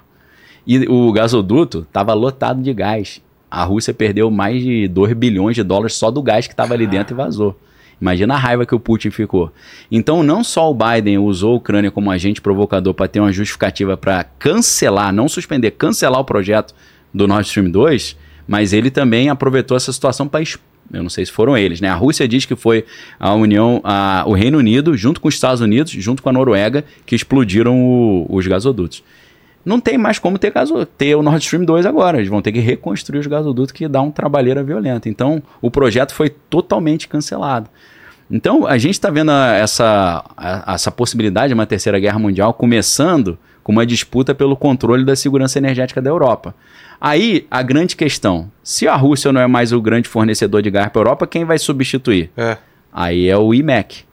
E 0.66 0.86
o 0.89 1.12
gasoduto 1.12 1.81
estava 1.81 2.15
lotado 2.15 2.62
de 2.62 2.73
gás. 2.73 3.20
A 3.51 3.65
Rússia 3.65 3.93
perdeu 3.93 4.31
mais 4.31 4.62
de 4.62 4.89
2 4.89 5.12
bilhões 5.15 5.57
de 5.57 5.62
dólares 5.62 5.95
só 5.95 6.11
do 6.11 6.23
gás 6.23 6.47
que 6.47 6.53
estava 6.53 6.74
ali 6.74 6.86
dentro 6.86 7.15
e 7.15 7.16
vazou. 7.16 7.59
Imagina 8.01 8.35
a 8.35 8.39
raiva 8.39 8.66
que 8.66 8.74
o 8.74 8.81
Putin 8.81 9.11
ficou. 9.11 9.53
Então, 9.91 10.23
não 10.23 10.43
só 10.43 10.70
o 10.70 10.74
Biden 10.74 11.19
usou 11.19 11.55
a 11.55 11.57
Ucrânia 11.57 11.91
como 11.91 12.11
agente 12.11 12.41
provocador 12.41 12.93
para 12.93 13.09
ter 13.09 13.20
uma 13.20 13.32
justificativa 13.32 13.97
para 13.97 14.24
cancelar, 14.24 15.12
não 15.12 15.28
suspender, 15.28 15.73
cancelar 15.73 16.20
o 16.20 16.24
projeto 16.24 16.74
do 17.15 17.27
Nord 17.28 17.47
Stream 17.47 17.70
2, 17.70 18.16
mas 18.47 18.73
ele 18.73 18.91
também 18.91 19.28
aproveitou 19.31 19.77
essa 19.77 19.93
situação 19.93 20.27
para 20.28 20.43
Eu 20.93 21.03
não 21.03 21.09
sei 21.09 21.24
se 21.24 21.32
foram 21.32 21.57
eles, 21.57 21.81
né? 21.81 21.89
A 21.89 21.95
Rússia 21.95 22.28
diz 22.28 22.45
que 22.45 22.55
foi 22.55 22.85
a 23.19 23.32
União, 23.32 23.81
a, 23.85 24.24
o 24.27 24.32
Reino 24.35 24.59
Unido, 24.59 24.95
junto 24.97 25.19
com 25.20 25.28
os 25.28 25.35
Estados 25.35 25.61
Unidos, 25.62 25.93
junto 25.93 26.23
com 26.23 26.28
a 26.28 26.32
Noruega, 26.32 26.85
que 27.07 27.15
explodiram 27.15 27.82
o- 27.82 28.27
os 28.28 28.47
gasodutos. 28.47 29.03
Não 29.65 29.81
tem 29.81 29.97
mais 29.97 30.19
como 30.19 30.36
ter, 30.39 30.51
gaso, 30.53 30.85
ter 30.85 31.15
o 31.15 31.23
Nord 31.23 31.43
Stream 31.43 31.65
2 31.65 31.86
agora. 31.86 32.19
Eles 32.19 32.28
vão 32.28 32.43
ter 32.43 32.53
que 32.53 32.59
reconstruir 32.61 33.19
os 33.20 33.27
gasodutos, 33.27 33.73
que 33.73 33.89
dá 33.89 34.03
um 34.03 34.11
trabalheira 34.11 34.62
violenta. 34.62 35.09
Então, 35.09 35.43
o 35.62 35.70
projeto 35.70 36.12
foi 36.12 36.28
totalmente 36.28 37.09
cancelado. 37.09 37.70
Então, 38.31 38.66
a 38.66 38.77
gente 38.77 38.93
está 38.93 39.09
vendo 39.09 39.31
a- 39.31 39.55
essa, 39.55 40.23
a- 40.36 40.74
essa 40.74 40.91
possibilidade 40.91 41.49
de 41.49 41.55
uma 41.55 41.65
terceira 41.65 41.99
guerra 41.99 42.19
mundial 42.19 42.53
começando 42.53 43.39
com 43.65 43.73
uma 43.73 43.86
disputa 43.86 44.35
pelo 44.35 44.55
controle 44.55 45.05
da 45.05 45.16
segurança 45.16 45.59
energética 45.59 46.01
da 46.01 46.11
Europa. 46.11 46.55
Aí, 47.01 47.47
a 47.51 47.62
grande 47.62 47.97
questão: 47.97 48.51
se 48.62 48.86
a 48.86 48.95
Rússia 48.95 49.32
não 49.32 49.41
é 49.41 49.47
mais 49.47 49.73
o 49.73 49.81
grande 49.81 50.09
fornecedor 50.09 50.62
de 50.62 50.70
gás 50.70 50.89
para 50.91 51.01
a 51.01 51.03
Europa, 51.03 51.27
quem 51.27 51.45
vai 51.45 51.59
substituir? 51.59 52.31
É. 52.36 52.59
Aí 52.93 53.28
é 53.28 53.36
o 53.36 53.53
IMEC. 53.53 54.05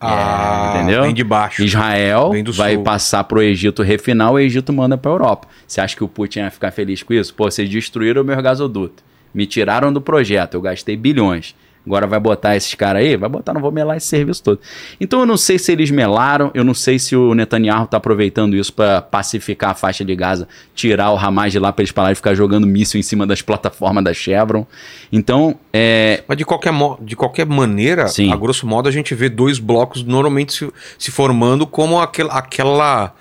Ah, 0.00 0.74
entendeu? 0.76 1.02
Vem 1.02 1.14
de 1.14 1.24
baixo. 1.24 1.62
Israel 1.62 2.30
vai 2.54 2.74
sul. 2.74 2.84
passar 2.84 3.24
pro 3.24 3.42
Egito 3.42 3.82
refinar, 3.82 4.30
o 4.30 4.38
Egito 4.38 4.72
manda 4.72 4.96
pra 4.96 5.10
Europa. 5.10 5.48
Você 5.66 5.80
acha 5.80 5.96
que 5.96 6.04
o 6.04 6.08
Putin 6.08 6.40
ia 6.40 6.50
ficar 6.50 6.70
feliz 6.70 7.02
com 7.02 7.12
isso? 7.14 7.34
Pô, 7.34 7.50
vocês 7.50 7.68
destruíram 7.68 8.22
o 8.22 8.24
meu 8.24 8.40
gasoduto. 8.40 9.02
Me 9.34 9.44
tiraram 9.44 9.92
do 9.92 10.00
projeto, 10.00 10.54
eu 10.54 10.60
gastei 10.60 10.96
bilhões. 10.96 11.54
Agora 11.88 12.06
vai 12.06 12.20
botar 12.20 12.54
esses 12.54 12.74
caras 12.74 13.00
aí? 13.00 13.16
Vai 13.16 13.30
botar, 13.30 13.54
não 13.54 13.62
vou 13.62 13.72
melar 13.72 13.96
esse 13.96 14.06
serviço 14.06 14.42
todo. 14.42 14.60
Então 15.00 15.20
eu 15.20 15.26
não 15.26 15.38
sei 15.38 15.58
se 15.58 15.72
eles 15.72 15.90
melaram, 15.90 16.50
eu 16.52 16.62
não 16.62 16.74
sei 16.74 16.98
se 16.98 17.16
o 17.16 17.34
Netanyahu 17.34 17.86
tá 17.86 17.96
aproveitando 17.96 18.54
isso 18.54 18.70
para 18.74 19.00
pacificar 19.00 19.70
a 19.70 19.74
faixa 19.74 20.04
de 20.04 20.14
Gaza, 20.14 20.46
tirar 20.74 21.10
o 21.12 21.16
Hamas 21.16 21.50
de 21.50 21.58
lá 21.58 21.72
pra 21.72 21.82
eles 21.82 21.90
pararem 21.90 22.12
de 22.12 22.16
ficar 22.16 22.34
jogando 22.34 22.66
míssil 22.66 23.00
em 23.00 23.02
cima 23.02 23.26
das 23.26 23.40
plataformas 23.40 24.04
da 24.04 24.12
Chevron. 24.12 24.66
Então, 25.10 25.58
é, 25.72 26.22
Mas 26.28 26.36
de 26.36 26.44
qualquer, 26.44 26.74
de 27.00 27.16
qualquer 27.16 27.46
maneira, 27.46 28.06
Sim. 28.08 28.30
a 28.30 28.36
grosso 28.36 28.66
modo, 28.66 28.86
a 28.86 28.92
gente 28.92 29.14
vê 29.14 29.30
dois 29.30 29.58
blocos 29.58 30.04
normalmente 30.04 30.52
se, 30.52 30.70
se 30.98 31.10
formando 31.10 31.66
como 31.66 31.98
aquela, 31.98 32.34
aquela 32.34 33.14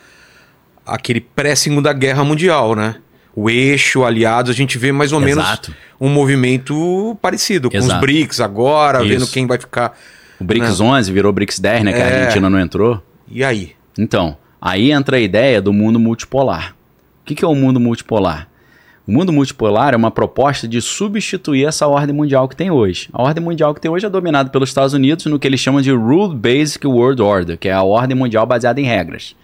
aquele 0.85 1.22
pré-segunda 1.22 1.91
guerra 1.94 2.23
mundial, 2.23 2.76
né? 2.76 2.95
O 3.40 3.52
eixo, 3.52 4.04
aliados, 4.04 4.50
a 4.50 4.54
gente 4.54 4.80
vê 4.80 4.92
mais 4.92 5.12
ou 5.14 5.22
Exato. 5.24 5.70
menos 5.70 5.84
um 6.02 6.10
movimento 6.10 7.16
parecido 7.22 7.70
com 7.70 7.78
Exato. 7.78 7.94
os 7.94 8.02
BRICS 8.02 8.40
agora, 8.42 9.00
Isso. 9.04 9.10
vendo 9.10 9.28
quem 9.28 9.46
vai 9.46 9.60
ficar. 9.60 9.96
o 10.40 10.44
BRICS 10.44 10.82
11 10.82 11.12
virou 11.12 11.32
BRICS 11.32 11.60
10, 11.60 11.84
né? 11.84 11.94
Que 11.94 12.02
a 12.02 12.06
É. 12.06 12.20
Argentina 12.22 12.50
não 12.50 12.60
entrou. 12.60 13.00
E 13.30 13.44
aí? 13.44 13.74
Então, 13.98 14.36
aí 14.60 14.92
entra 14.92 15.18
a 15.18 15.20
ideia 15.20 15.62
do 15.62 15.72
mundo 15.72 16.00
multipolar. 16.00 16.76
O 17.22 17.26
que, 17.26 17.36
que 17.36 17.46
é 17.46 17.48
o 17.48 17.54
mundo 17.54 17.80
multipolar? 17.80 18.48
O 19.08 19.12
mundo 19.12 19.32
multipolar 19.32 19.94
é 19.94 19.98
uma 19.98 20.10
proposta 20.12 20.68
de 20.68 20.82
substituir 20.82 21.66
essa 21.68 21.86
ordem 21.88 22.16
mundial 22.16 22.48
que 22.48 22.56
tem 22.56 22.72
hoje. 22.72 23.08
A 23.14 23.22
ordem 23.22 23.44
mundial 23.44 23.74
que 23.74 23.80
tem 23.80 23.90
hoje 23.92 24.06
é 24.06 24.10
dominada 24.10 24.50
pelos 24.50 24.70
Estados 24.70 24.94
Unidos 24.94 25.26
no 25.28 25.38
que 25.38 25.48
eles 25.48 25.60
chamam 25.60 25.80
de 25.82 25.92
Rule 25.92 26.36
Basic 26.36 26.86
World 26.88 27.22
Order, 27.22 27.58
que 27.58 27.70
é 27.70 27.74
a 27.74 27.84
ordem 27.84 28.18
mundial 28.18 28.46
baseada 28.48 28.82
em 28.82 28.86
regras. 28.86 29.36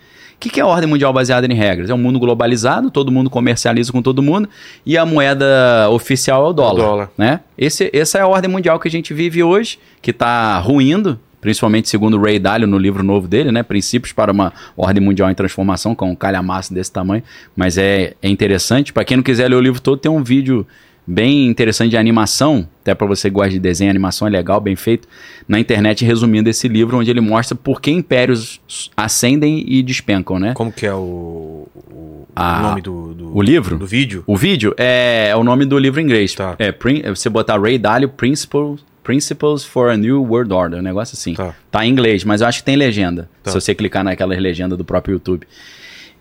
O 0.43 0.45
que, 0.45 0.49
que 0.49 0.59
é 0.59 0.63
a 0.63 0.67
ordem 0.67 0.89
mundial 0.89 1.13
baseada 1.13 1.47
em 1.47 1.55
regras? 1.55 1.89
É 1.89 1.93
um 1.93 1.97
mundo 1.97 2.19
globalizado, 2.19 2.91
todo 2.91 3.09
mundo 3.09 3.29
comercializa 3.29 3.93
com 3.93 4.01
todo 4.01 4.21
mundo 4.21 4.49
e 4.85 4.97
a 4.97 5.05
moeda 5.05 5.87
oficial 5.89 6.45
é 6.45 6.49
o 6.49 6.51
dólar. 6.51 6.83
dólar. 6.83 7.11
Né? 7.17 7.39
Esse, 7.57 7.89
essa 7.93 8.17
é 8.17 8.21
a 8.23 8.27
ordem 8.27 8.51
mundial 8.51 8.77
que 8.77 8.89
a 8.89 8.91
gente 8.91 9.13
vive 9.13 9.41
hoje, 9.41 9.79
que 10.01 10.11
está 10.11 10.59
ruindo, 10.59 11.17
principalmente 11.39 11.87
segundo 11.87 12.17
o 12.17 12.21
Ray 12.21 12.39
Dalio 12.39 12.67
no 12.67 12.77
livro 12.77 13.01
novo 13.01 13.25
dele, 13.25 13.53
né? 13.53 13.63
Princípios 13.63 14.11
para 14.11 14.33
uma 14.33 14.51
ordem 14.75 15.01
mundial 15.01 15.31
em 15.31 15.33
transformação, 15.33 15.95
com 15.95 16.11
um 16.11 16.15
calhamaço 16.15 16.73
desse 16.73 16.91
tamanho. 16.91 17.23
Mas 17.55 17.77
é, 17.77 18.13
é 18.21 18.27
interessante. 18.27 18.91
Para 18.91 19.05
quem 19.05 19.15
não 19.15 19.23
quiser 19.23 19.47
ler 19.47 19.55
o 19.55 19.61
livro 19.61 19.79
todo, 19.79 19.97
tem 19.97 20.11
um 20.11 20.21
vídeo 20.21 20.67
bem 21.05 21.47
interessante 21.47 21.89
de 21.91 21.97
animação, 21.97 22.67
até 22.81 22.95
para 22.95 23.05
você 23.07 23.29
que 23.29 23.33
gosta 23.35 23.49
de 23.51 23.59
desenho, 23.59 23.89
animação 23.89 24.27
é 24.27 24.31
legal, 24.31 24.59
bem 24.61 24.75
feito, 24.75 25.07
na 25.47 25.59
internet 25.59 26.05
resumindo 26.05 26.49
esse 26.49 26.67
livro, 26.67 26.97
onde 26.97 27.09
ele 27.11 27.19
mostra 27.21 27.55
por 27.55 27.81
que 27.81 27.91
impérios 27.91 28.61
ascendem 28.95 29.63
e 29.67 29.83
despencam, 29.83 30.39
né? 30.39 30.53
Como 30.53 30.71
que 30.71 30.85
é 30.85 30.93
o, 30.93 31.67
o 31.91 32.27
Ah, 32.35 32.61
nome 32.61 32.81
do, 32.81 33.13
do- 33.13 33.37
o 33.37 33.41
livro? 33.41 33.77
Do 33.77 33.85
vídeo? 33.85 34.23
O 34.25 34.37
vídeo 34.37 34.73
é, 34.77 35.27
é 35.31 35.35
o 35.35 35.43
nome 35.43 35.65
do 35.65 35.77
livro 35.77 35.99
em 35.99 36.03
inglês. 36.05 36.33
Tá. 36.33 36.55
É, 36.57 36.73
é 37.03 37.09
você 37.09 37.29
botar 37.29 37.59
Ray 37.59 37.77
Dalio 37.77 38.07
Principles, 38.09 38.81
Principles 39.03 39.65
for 39.65 39.89
a 39.89 39.97
New 39.97 40.23
World 40.23 40.53
Order, 40.53 40.79
um 40.79 40.81
negócio 40.83 41.15
assim. 41.15 41.33
Tá. 41.33 41.53
Tá 41.69 41.85
em 41.85 41.89
inglês, 41.89 42.23
mas 42.23 42.39
eu 42.39 42.47
acho 42.47 42.59
que 42.59 42.65
tem 42.65 42.77
legenda. 42.77 43.29
Tá. 43.43 43.51
Se 43.51 43.59
você 43.59 43.75
clicar 43.75 44.01
naquelas 44.03 44.39
legendas 44.39 44.77
do 44.77 44.85
próprio 44.85 45.13
YouTube. 45.15 45.45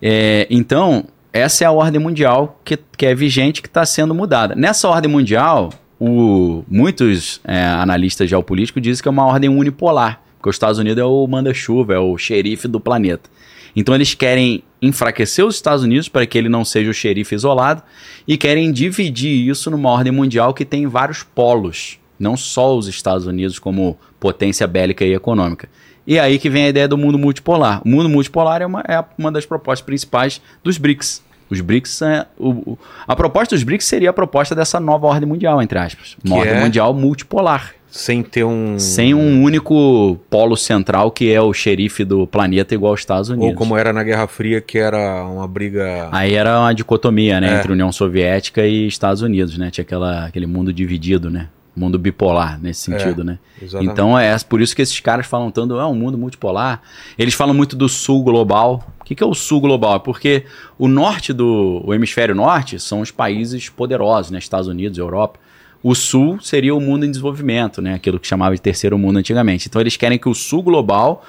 É, 0.01 0.45
então, 0.49 1.05
essa 1.33 1.63
é 1.63 1.67
a 1.67 1.71
ordem 1.71 1.99
mundial 1.99 2.61
que, 2.63 2.77
que 2.97 3.05
é 3.05 3.13
vigente, 3.15 3.61
que 3.61 3.67
está 3.67 3.85
sendo 3.85 4.13
mudada. 4.13 4.55
Nessa 4.55 4.87
ordem 4.87 5.09
mundial, 5.11 5.71
o- 5.99 6.63
muitos 6.69 7.41
é, 7.43 7.61
analistas 7.65 8.29
geopolíticos 8.29 8.81
dizem 8.81 9.01
que 9.01 9.07
é 9.07 9.11
uma 9.11 9.25
ordem 9.25 9.49
unipolar, 9.49 10.21
porque 10.37 10.49
os 10.49 10.55
Estados 10.55 10.77
Unidos 10.79 11.01
é 11.01 11.05
o 11.05 11.25
manda-chuva, 11.27 11.93
é 11.95 11.99
o 11.99 12.17
xerife 12.17 12.67
do 12.67 12.79
planeta. 12.79 13.29
Então 13.75 13.95
eles 13.95 14.13
querem 14.13 14.63
enfraquecer 14.81 15.43
os 15.43 15.55
Estados 15.55 15.83
Unidos 15.83 16.07
para 16.07 16.25
que 16.27 16.37
ele 16.37 16.49
não 16.49 16.63
seja 16.63 16.91
o 16.91 16.93
xerife 16.93 17.33
isolado 17.33 17.81
e 18.27 18.37
querem 18.37 18.71
dividir 18.71 19.49
isso 19.49 19.71
numa 19.71 19.89
ordem 19.89 20.11
mundial 20.11 20.53
que 20.53 20.63
tem 20.63 20.85
vários 20.85 21.23
polos, 21.23 21.97
não 22.19 22.37
só 22.37 22.77
os 22.77 22.87
Estados 22.87 23.25
Unidos 23.25 23.57
como 23.57 23.97
potência 24.19 24.67
bélica 24.67 25.03
e 25.03 25.13
econômica. 25.13 25.67
E 26.05 26.19
aí 26.19 26.37
que 26.37 26.49
vem 26.49 26.65
a 26.65 26.69
ideia 26.69 26.87
do 26.87 26.97
mundo 26.97 27.17
multipolar. 27.17 27.81
O 27.85 27.87
mundo 27.89 28.09
multipolar 28.09 28.61
é 28.61 28.65
uma, 28.65 28.81
é 28.87 29.03
uma 29.17 29.31
das 29.31 29.45
propostas 29.45 29.85
principais 29.85 30.41
dos 30.63 30.77
BRICS. 30.77 31.23
Os 31.49 31.61
BRICS, 31.61 32.01
é, 32.01 32.25
o- 32.37 32.71
o- 32.73 32.79
a 33.07 33.15
proposta 33.15 33.55
dos 33.55 33.63
BRICS 33.63 33.85
seria 33.85 34.09
a 34.09 34.13
proposta 34.13 34.55
dessa 34.55 34.79
nova 34.79 35.07
ordem 35.07 35.27
mundial, 35.27 35.61
entre 35.61 35.77
aspas. 35.79 36.17
Uma 36.25 36.35
Que 36.35 36.41
ordem 36.41 36.57
é? 36.57 36.63
mundial 36.63 36.93
multipolar. 36.93 37.73
Sem 37.87 38.23
ter 38.23 38.43
um. 38.43 38.79
Sem 38.79 39.13
um 39.13 39.43
único 39.43 40.17
polo 40.27 40.57
central 40.57 41.11
que 41.11 41.31
é 41.31 41.39
o 41.39 41.53
xerife 41.53 42.03
do 42.03 42.25
planeta 42.25 42.73
igual 42.73 42.93
aos 42.93 43.01
Estados 43.01 43.29
Unidos. 43.29 43.49
Ou 43.51 43.55
como 43.55 43.77
era 43.77 43.93
na 43.93 44.01
Guerra 44.03 44.25
Fria, 44.25 44.59
que 44.61 44.79
era 44.79 45.23
uma 45.25 45.47
briga. 45.47 46.09
Aí 46.11 46.33
era 46.33 46.59
uma 46.59 46.73
dicotomia, 46.73 47.39
né, 47.39 47.53
É. 47.53 47.57
entre 47.59 47.71
União 47.71 47.91
Soviética 47.91 48.65
e 48.65 48.87
Estados 48.87 49.21
Unidos, 49.21 49.59
né? 49.59 49.69
Tinha 49.69 49.83
aquela, 49.83 50.25
aquele 50.25 50.47
mundo 50.47 50.73
dividido, 50.73 51.29
né? 51.29 51.49
Mundo 51.75 51.97
bipolar 51.97 52.59
nesse 52.61 52.81
sentido, 52.81 53.23
né? 53.23 53.39
Exatamente. 53.61 53.91
Então 53.91 54.17
é 54.19 54.37
por 54.47 54.61
isso 54.61 54.75
que 54.75 54.81
esses 54.81 54.99
caras 54.99 55.25
falam 55.25 55.49
tanto, 55.49 55.79
é 55.79 55.85
um 55.85 55.95
mundo 55.95 56.17
multipolar. 56.17 56.81
Eles 57.17 57.33
falam 57.33 57.53
muito 57.53 57.75
do 57.75 57.89
sul 57.89 58.23
global. 58.23 58.87
O 59.01 59.03
que, 59.03 59.15
que 59.15 59.23
é 59.23 59.25
o 59.25 59.33
sul 59.33 59.59
global? 59.59 59.95
É 59.95 59.99
porque 59.99 60.45
o 60.77 60.87
norte 60.87 61.33
do 61.33 61.81
o 61.83 61.93
hemisfério 61.93 62.35
norte 62.35 62.79
são 62.79 63.01
os 63.01 63.09
países 63.09 63.69
poderosos, 63.69 64.29
né? 64.31 64.37
Estados 64.37 64.67
Unidos, 64.67 64.99
Europa. 64.99 65.39
O 65.81 65.95
sul 65.95 66.39
seria 66.39 66.75
o 66.75 66.79
mundo 66.79 67.05
em 67.05 67.09
desenvolvimento, 67.09 67.81
né? 67.81 67.95
Aquilo 67.95 68.19
que 68.19 68.27
chamava 68.27 68.53
de 68.55 68.61
terceiro 68.61 68.97
mundo 68.97 69.17
antigamente. 69.17 69.67
Então 69.67 69.81
eles 69.81 69.97
querem 69.97 70.19
que 70.19 70.29
o 70.29 70.33
sul 70.35 70.61
global 70.61 71.25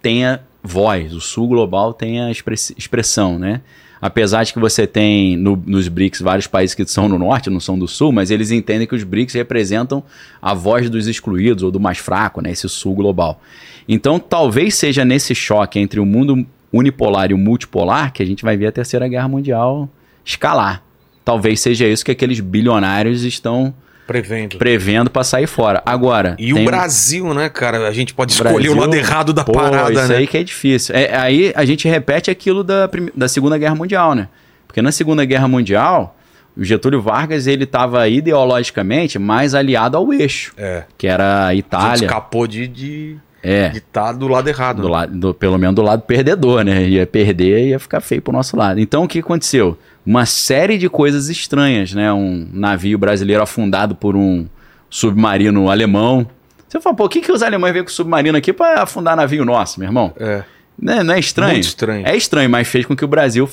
tenha 0.00 0.40
voz, 0.62 1.12
o 1.12 1.20
sul 1.20 1.48
global 1.48 1.92
tenha 1.92 2.30
express- 2.30 2.72
expressão, 2.78 3.38
né? 3.38 3.60
Apesar 4.04 4.42
de 4.42 4.52
que 4.52 4.58
você 4.58 4.84
tem 4.84 5.36
no- 5.36 5.62
nos 5.64 5.86
BRICS 5.86 6.20
vários 6.22 6.48
países 6.48 6.74
que 6.74 6.84
são 6.84 7.08
no 7.08 7.16
norte, 7.16 7.48
não 7.48 7.60
são 7.60 7.78
do 7.78 7.86
sul, 7.86 8.10
mas 8.10 8.32
eles 8.32 8.50
entendem 8.50 8.84
que 8.84 8.96
os 8.96 9.04
BRICS 9.04 9.34
representam 9.34 10.02
a 10.42 10.52
voz 10.52 10.90
dos 10.90 11.06
excluídos 11.06 11.62
ou 11.62 11.70
do 11.70 11.78
mais 11.78 11.98
fraco, 11.98 12.40
né? 12.40 12.50
Esse 12.50 12.68
sul 12.68 12.96
global. 12.96 13.40
Então 13.88 14.18
talvez 14.18 14.74
seja 14.74 15.04
nesse 15.04 15.36
choque 15.36 15.78
entre 15.78 16.00
o 16.00 16.04
mundo 16.04 16.44
unipolar 16.72 17.30
e 17.30 17.34
o 17.34 17.38
multipolar 17.38 18.12
que 18.12 18.22
a 18.22 18.26
gente 18.26 18.42
vai 18.42 18.56
ver 18.56 18.66
a 18.66 18.72
terceira 18.72 19.06
guerra 19.06 19.28
mundial 19.28 19.88
escalar. 20.24 20.82
Talvez 21.24 21.60
seja 21.60 21.86
isso 21.86 22.04
que 22.04 22.10
aqueles 22.10 22.40
bilionários 22.40 23.22
estão 23.22 23.72
Prevendo. 24.06 24.58
prevendo 24.58 25.08
para 25.10 25.22
sair 25.24 25.46
fora. 25.46 25.82
Agora. 25.86 26.34
E 26.38 26.52
tem 26.52 26.62
o 26.62 26.64
Brasil, 26.66 27.32
né, 27.32 27.48
cara? 27.48 27.86
A 27.88 27.92
gente 27.92 28.12
pode 28.12 28.32
o 28.32 28.34
escolher 28.34 28.68
o 28.68 28.74
Brasil- 28.74 28.76
lado 28.80 28.94
errado 28.94 29.32
da 29.32 29.44
Pô, 29.44 29.52
parada, 29.52 29.92
isso 29.92 30.08
né? 30.08 30.16
aí 30.16 30.26
que 30.26 30.36
é 30.38 30.42
difícil. 30.42 30.94
É, 30.94 31.16
aí 31.16 31.52
a 31.54 31.64
gente 31.64 31.88
repete 31.88 32.30
aquilo 32.30 32.62
da, 32.64 32.88
da 33.14 33.28
Segunda 33.28 33.56
Guerra 33.56 33.74
Mundial, 33.74 34.14
né? 34.14 34.28
Porque 34.66 34.82
na 34.82 34.90
Segunda 34.92 35.24
Guerra 35.24 35.46
Mundial, 35.48 36.16
o 36.56 36.64
Getúlio 36.64 37.00
Vargas 37.00 37.46
ele 37.46 37.64
estava 37.64 38.08
ideologicamente 38.08 39.18
mais 39.18 39.54
aliado 39.54 39.96
ao 39.96 40.12
eixo, 40.12 40.52
É. 40.56 40.84
que 40.98 41.06
era 41.06 41.24
a 41.24 41.46
A 41.48 41.54
Itália. 41.54 42.04
escapou 42.06 42.46
de 42.46 42.66
de, 42.66 43.16
É. 43.42 43.70
de 43.70 43.80
tá 43.80 44.12
do 44.12 44.28
lado 44.28 44.48
errado. 44.48 44.82
Do 44.82 44.88
né? 44.88 44.94
lado, 44.94 45.18
do- 45.18 45.34
pelo 45.34 45.58
menos 45.58 45.74
do 45.74 45.82
lado 45.82 46.02
perdedor, 46.02 46.64
né? 46.64 46.88
Ia 46.88 47.06
perder 47.06 47.66
e 47.66 47.68
ia 47.70 47.78
ficar 47.78 48.00
feio 48.00 48.22
pro 48.22 48.32
nosso 48.32 48.56
lado. 48.56 48.78
Então 48.78 49.04
o 49.04 49.08
que 49.08 49.18
aconteceu? 49.18 49.76
Uma 50.06 50.26
série 50.26 50.78
de 50.78 50.88
coisas 50.88 51.28
estranhas, 51.28 51.92
né? 51.92 52.12
Um 52.12 52.48
navio 52.52 52.96
brasileiro 52.98 53.42
afundado 53.42 53.94
por 53.94 54.14
um 54.16 54.46
submarino 54.88 55.70
alemão. 55.70 56.26
Você 56.68 56.80
fala, 56.80 56.96
pô, 56.96 57.04
o 57.04 57.08
que, 57.08 57.20
que 57.20 57.32
os 57.32 57.42
alemães 57.42 57.72
veem 57.72 57.84
com 57.84 57.90
o 57.90 57.92
submarino 57.92 58.38
aqui 58.38 58.52
para 58.52 58.82
afundar 58.82 59.16
navio 59.16 59.44
nosso, 59.44 59.78
meu 59.80 59.88
irmão? 59.88 60.12
É. 60.18 60.42
Né? 60.78 61.02
Não 61.02 61.14
é 61.14 61.18
estranho? 61.18 61.52
Muito 61.52 61.64
estranho. 61.64 62.06
É 62.06 62.16
estranho, 62.16 62.48
mas 62.48 62.66
fez 62.68 62.86
com 62.86 62.96
que 62.96 63.04
o 63.04 63.08
Brasil 63.08 63.48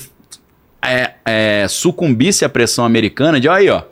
é, 0.82 1.12
é, 1.24 1.66
sucumbisse 1.68 2.44
à 2.44 2.48
pressão 2.48 2.84
americana 2.84 3.38
de, 3.38 3.48
ó, 3.48 3.52
aí, 3.52 3.68
ó, 3.68 3.82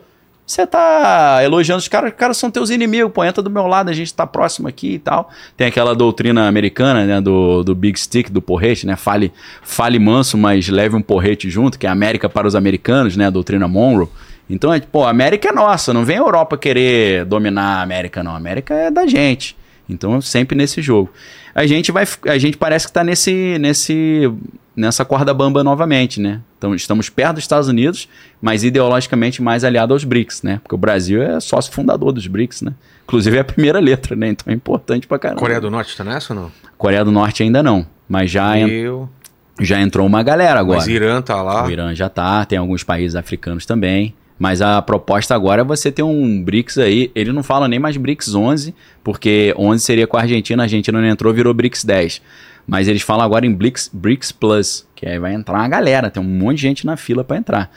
você 0.49 0.67
tá 0.67 1.41
elogiando 1.45 1.79
os 1.79 1.89
caras, 1.89 2.11
os 2.11 2.17
caras 2.17 2.37
são 2.39 2.51
teus 2.51 2.71
inimigos, 2.71 3.13
pô, 3.13 3.23
entra 3.23 3.43
do 3.43 3.51
meu 3.51 3.67
lado, 3.67 3.91
a 3.91 3.93
gente 3.93 4.13
tá 4.15 4.27
próximo 4.27 4.67
aqui 4.67 4.95
e 4.95 4.99
tal. 4.99 5.31
Tem 5.57 5.67
aquela 5.67 5.95
doutrina 5.95 6.49
americana, 6.49 7.05
né, 7.05 7.21
do, 7.21 7.63
do 7.63 7.75
Big 7.75 8.01
Stick, 8.01 8.31
do 8.31 8.41
porrete, 8.41 8.87
né, 8.87 8.97
fale, 8.97 9.31
fale 9.63 9.99
manso, 9.99 10.39
mas 10.39 10.69
leve 10.69 10.97
um 10.97 11.03
porrete 11.03 11.51
junto, 11.51 11.79
que 11.79 11.87
é 11.87 11.91
América 11.91 12.31
para 12.31 12.47
os 12.47 12.57
americanos, 12.57 13.15
né, 13.15 13.27
a 13.27 13.31
doutrina 13.31 13.69
Monroe. 13.69 14.09
Então, 14.49 14.73
é, 14.73 14.81
pô, 14.81 15.05
a 15.05 15.11
América 15.11 15.51
é 15.51 15.53
nossa, 15.53 15.93
não 15.93 16.05
vem 16.05 16.17
a 16.17 16.21
Europa 16.21 16.57
querer 16.57 17.27
dominar 17.27 17.81
a 17.81 17.83
América, 17.83 18.23
não. 18.23 18.33
A 18.33 18.37
América 18.37 18.73
é 18.73 18.91
da 18.91 19.07
gente. 19.07 19.55
Então, 19.87 20.21
sempre 20.23 20.57
nesse 20.57 20.81
jogo. 20.81 21.11
A 21.55 21.67
gente 21.67 21.93
vai, 21.93 22.07
a 22.27 22.39
gente 22.39 22.57
parece 22.57 22.87
que 22.87 22.91
está 22.91 23.05
nesse, 23.05 23.59
nesse, 23.59 24.33
nessa 24.79 25.05
corda 25.05 25.35
bamba 25.35 25.65
novamente, 25.65 26.21
né? 26.21 26.41
Então, 26.57 26.75
estamos 26.75 27.09
perto 27.11 27.35
dos 27.35 27.45
Estados 27.45 27.69
Unidos, 27.69 28.09
mas 28.41 28.63
ideologicamente 28.65 29.43
mais 29.43 29.65
aliado 29.65 29.93
aos 29.93 30.05
BRICS, 30.05 30.43
né? 30.43 30.61
Porque 30.63 30.75
o 30.75 30.79
Brasil 30.79 31.23
é 31.23 31.41
sócio 31.41 31.73
fundador 31.73 32.13
dos 32.13 32.27
BRICS, 32.27 32.63
né? 32.63 32.73
Inclusive 33.05 33.37
é 33.37 33.41
a 33.41 33.45
primeira 33.45 33.81
letra, 33.81 34.15
né? 34.15 34.29
Então 34.29 34.53
é 34.53 34.55
importante 34.55 35.07
pra 35.07 35.19
caramba. 35.19 35.41
Coreia 35.41 35.61
do 35.61 35.71
Norte 35.71 35.97
tá 35.97 36.05
nessa 36.05 36.33
ou 36.33 36.41
não? 36.41 36.53
Coreia 36.77 37.05
do 37.05 37.11
Norte 37.11 37.43
ainda 37.43 37.63
não, 37.63 37.85
mas 38.09 38.31
já, 38.31 38.57
en- 38.59 38.67
já 39.61 39.81
entrou 39.81 40.07
uma 40.07 40.23
galera 40.23 40.61
agora. 40.61 40.79
Mas 40.79 40.89
Irã 40.89 41.21
tá 41.21 41.43
lá. 41.43 41.67
O 41.67 41.71
Irã 41.71 41.95
já 41.95 42.09
tá, 42.09 42.45
tem 42.45 42.59
alguns 42.59 42.83
países 42.85 43.17
africanos 43.17 43.67
também. 43.67 44.15
Mas 44.39 44.63
a 44.63 44.81
proposta 44.81 45.35
agora 45.35 45.63
é 45.63 45.65
você 45.65 45.91
ter 45.91 46.05
um 46.05 46.41
BRICS 46.45 46.79
aí. 46.79 47.11
Ele 47.13 47.33
não 47.33 47.43
fala 47.43 47.67
nem 47.67 47.81
mais 47.81 47.97
BRICS 47.97 48.37
11, 48.37 48.73
porque 49.03 49.53
11 49.59 49.83
seria 49.83 50.07
com 50.07 50.17
a 50.17 50.21
Argentina, 50.21 50.63
a 50.63 50.65
Argentina 50.65 51.01
não 51.01 51.09
entrou, 51.09 51.35
virou 51.35 51.53
BRICS 51.53 51.85
10. 51.85 52.23
Mas 52.71 52.87
eles 52.87 53.01
falam 53.01 53.25
agora 53.25 53.47
em 53.47 53.55
BRICS, 53.55 53.91
BRICS 53.91 54.31
Plus, 54.31 54.87
que 54.95 55.09
aí 55.09 55.19
vai 55.19 55.33
entrar 55.33 55.55
uma 55.59 55.69
galera, 55.69 56.11
tem 56.11 56.23
um 56.23 56.27
monte 56.27 56.57
de 56.57 56.63
gente 56.63 56.85
na 56.85 56.99
fila 56.99 57.25
para 57.25 57.39
entrar. 57.39 57.71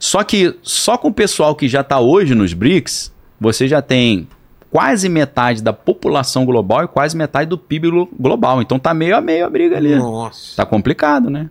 Só 0.00 0.24
que 0.24 0.56
só 0.62 0.96
com 0.96 1.08
o 1.08 1.12
pessoal 1.12 1.54
que 1.54 1.68
já 1.68 1.84
tá 1.84 2.00
hoje 2.00 2.34
nos 2.34 2.54
BRICS, 2.54 3.12
você 3.38 3.68
já 3.68 3.82
tem 3.82 4.26
quase 4.70 5.06
metade 5.06 5.62
da 5.62 5.72
população 5.72 6.46
global 6.46 6.84
e 6.84 6.88
quase 6.88 7.14
metade 7.14 7.50
do 7.50 7.58
PIB 7.58 7.90
glo- 7.90 8.08
global. 8.18 8.62
Então 8.62 8.78
tá 8.78 8.94
meio 8.94 9.16
a 9.16 9.20
meio 9.20 9.44
a 9.44 9.50
briga 9.50 9.76
ali. 9.76 9.94
Nossa. 9.94 10.56
Tá 10.56 10.64
complicado, 10.64 11.28
né? 11.28 11.50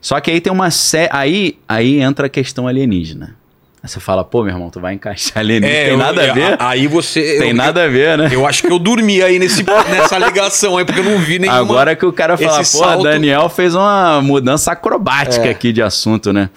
Só 0.00 0.18
que 0.20 0.30
aí 0.30 0.40
tem 0.40 0.52
uma 0.52 0.70
sé... 0.70 1.08
aí 1.12 1.58
aí 1.68 2.00
entra 2.00 2.26
a 2.26 2.30
questão 2.30 2.68
alienígena. 2.68 3.36
Aí 3.82 3.88
você 3.88 3.98
fala, 3.98 4.22
pô, 4.22 4.42
meu 4.44 4.52
irmão, 4.52 4.68
tu 4.68 4.78
vai 4.78 4.92
encaixar 4.92 5.38
alienígena. 5.38 5.80
tem 5.80 5.88
eu- 5.92 5.96
nada 5.96 6.20
a 6.20 6.24
é, 6.26 6.32
ver? 6.34 6.56
Aí 6.58 6.86
você. 6.86 7.38
tem 7.38 7.50
eu, 7.50 7.56
nada 7.56 7.84
a 7.84 7.88
ver, 7.88 8.18
né? 8.18 8.28
Eu 8.30 8.46
acho 8.46 8.62
que 8.62 8.70
eu 8.70 8.78
dormi 8.78 9.22
aí 9.22 9.38
nesse, 9.38 9.64
nessa 9.90 10.18
ligação 10.18 10.76
aí, 10.76 10.84
porque 10.84 11.00
eu 11.00 11.04
não 11.04 11.18
vi 11.18 11.38
nenhuma. 11.38 11.58
Agora 11.58 11.96
que 11.96 12.04
o 12.04 12.12
cara 12.12 12.36
fala, 12.36 12.58
pô, 12.58 12.64
salto- 12.64 13.04
Daniel 13.04 13.48
fez 13.48 13.74
uma 13.74 14.20
mudança 14.20 14.72
acrobática 14.72 15.46
É. 15.46 15.50
aqui 15.50 15.72
de 15.72 15.80
assunto, 15.80 16.30
né? 16.32 16.50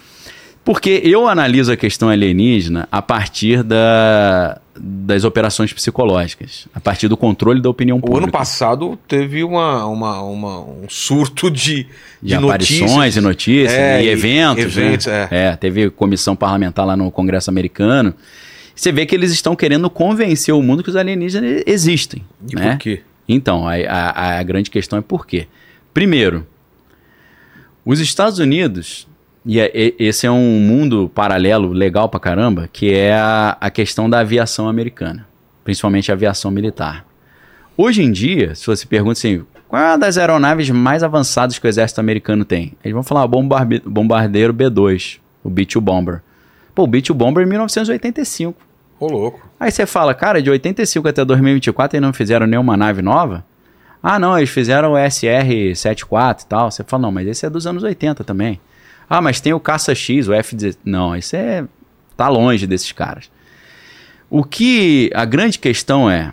Porque 0.62 1.00
eu 1.04 1.26
analiso 1.26 1.72
a 1.72 1.76
questão 1.76 2.08
alienígena 2.10 2.88
a 2.92 3.00
partir 3.02 3.62
da, 3.62 4.58
das 4.76 5.22
operações 5.24 5.72
psicológicas, 5.72 6.66
a 6.74 6.80
partir 6.80 7.06
do 7.06 7.16
controle 7.16 7.60
da 7.62 7.70
opinião 7.70 7.98
O 7.98 8.00
pública. 8.00 8.24
ano 8.24 8.32
passado 8.32 8.98
teve 9.06 9.44
uma, 9.44 9.86
uma, 9.86 10.20
uma- 10.22 10.60
um 10.60 10.86
surto 10.88 11.48
de, 11.50 11.86
de, 12.20 12.34
aparições 12.34 13.16
e 13.16 13.20
notícias 13.20 13.72
É, 13.72 14.02
e 14.02 14.06
e 14.06 14.08
eventos. 14.08 14.64
eventos, 14.76 15.06
né? 15.06 15.28
é. 15.30 15.56
teve 15.56 15.90
comissão 15.90 16.34
parlamentar 16.34 16.84
lá 16.84 16.96
no 16.96 17.10
Congresso 17.10 17.50
americano. 17.50 18.12
Você 18.74 18.90
vê 18.90 19.06
que 19.06 19.14
eles 19.14 19.30
estão 19.30 19.54
querendo 19.54 19.88
convencer 19.88 20.52
o 20.52 20.60
mundo 20.60 20.82
que 20.82 20.90
os 20.90 20.96
alienígenas 20.96 21.62
existem. 21.66 22.24
E 22.50 22.56
né? 22.56 22.72
por 22.72 22.78
quê? 22.78 23.02
Então, 23.28 23.68
a, 23.68 23.74
a, 23.76 24.38
a 24.40 24.42
grande 24.42 24.70
questão 24.70 24.98
é 24.98 25.02
por 25.02 25.24
quê? 25.24 25.46
Primeiro, 25.94 26.44
os 27.84 28.00
Estados 28.00 28.38
Unidos, 28.40 29.06
e 29.46 29.60
é- 29.60 29.70
e- 29.74 29.94
esse 29.98 30.26
é 30.26 30.30
um 30.30 30.58
mundo 30.60 31.10
paralelo 31.14 31.72
legal 31.72 32.08
pra 32.08 32.18
caramba, 32.20 32.68
que 32.72 32.92
é 32.92 33.14
a, 33.14 33.56
a 33.60 33.70
questão 33.70 34.08
da 34.08 34.20
aviação 34.20 34.68
americana, 34.68 35.26
principalmente 35.64 36.10
a 36.10 36.14
aviação 36.14 36.50
militar. 36.50 37.04
Hoje 37.76 38.02
em 38.02 38.10
dia, 38.12 38.54
se 38.54 38.66
você 38.66 38.86
pergunta 38.86 39.12
assim, 39.18 39.44
qual 39.68 39.82
é 39.82 39.86
uma 39.88 39.98
das 39.98 40.16
aeronaves 40.16 40.70
mais 40.70 41.02
avançadas 41.02 41.58
que 41.58 41.66
o 41.66 41.68
exército 41.68 42.00
americano 42.00 42.44
tem? 42.44 42.72
Eles 42.84 42.94
vão 42.94 43.02
falar 43.02 43.24
o 43.24 43.28
bombarde- 43.28 43.82
bombardeiro 43.84 44.52
B-2, 44.52 45.18
o 45.42 45.50
B-2 45.50 45.80
Bomber. 45.80 46.22
Pô, 46.74 46.84
o 46.84 46.86
B-2 46.86 47.12
Bomber 47.12 47.44
é 47.44 47.48
1985. 47.48 48.56
Ô, 49.00 49.06
louco. 49.08 49.40
Aí 49.58 49.70
você 49.70 49.86
fala, 49.86 50.14
cara, 50.14 50.40
de 50.40 50.48
85 50.50 51.08
até 51.08 51.24
2024 51.24 51.96
eles 51.96 52.06
não 52.06 52.12
fizeram 52.12 52.46
nenhuma 52.46 52.76
nave 52.76 53.02
nova? 53.02 53.44
Ah, 54.02 54.18
não, 54.18 54.36
eles 54.38 54.50
fizeram 54.50 54.92
o 54.92 54.96
SR-74 54.96 56.42
e 56.42 56.46
tal. 56.46 56.70
Você 56.70 56.84
fala, 56.84 57.02
não, 57.02 57.12
mas 57.12 57.26
esse 57.26 57.44
é 57.46 57.50
dos 57.50 57.66
anos 57.66 57.82
80 57.82 58.22
também. 58.22 58.60
Ah, 59.08 59.20
mas 59.20 59.40
tem 59.40 59.52
o 59.52 59.60
Caça-X, 59.60 60.28
o 60.28 60.32
F-16. 60.32 60.78
Não, 60.84 61.14
esse 61.14 61.36
é... 61.36 61.64
tá 62.16 62.28
longe 62.28 62.66
desses 62.66 62.92
caras. 62.92 63.30
O 64.30 64.42
que... 64.42 65.10
A 65.14 65.24
grande 65.24 65.58
questão 65.58 66.10
é... 66.10 66.32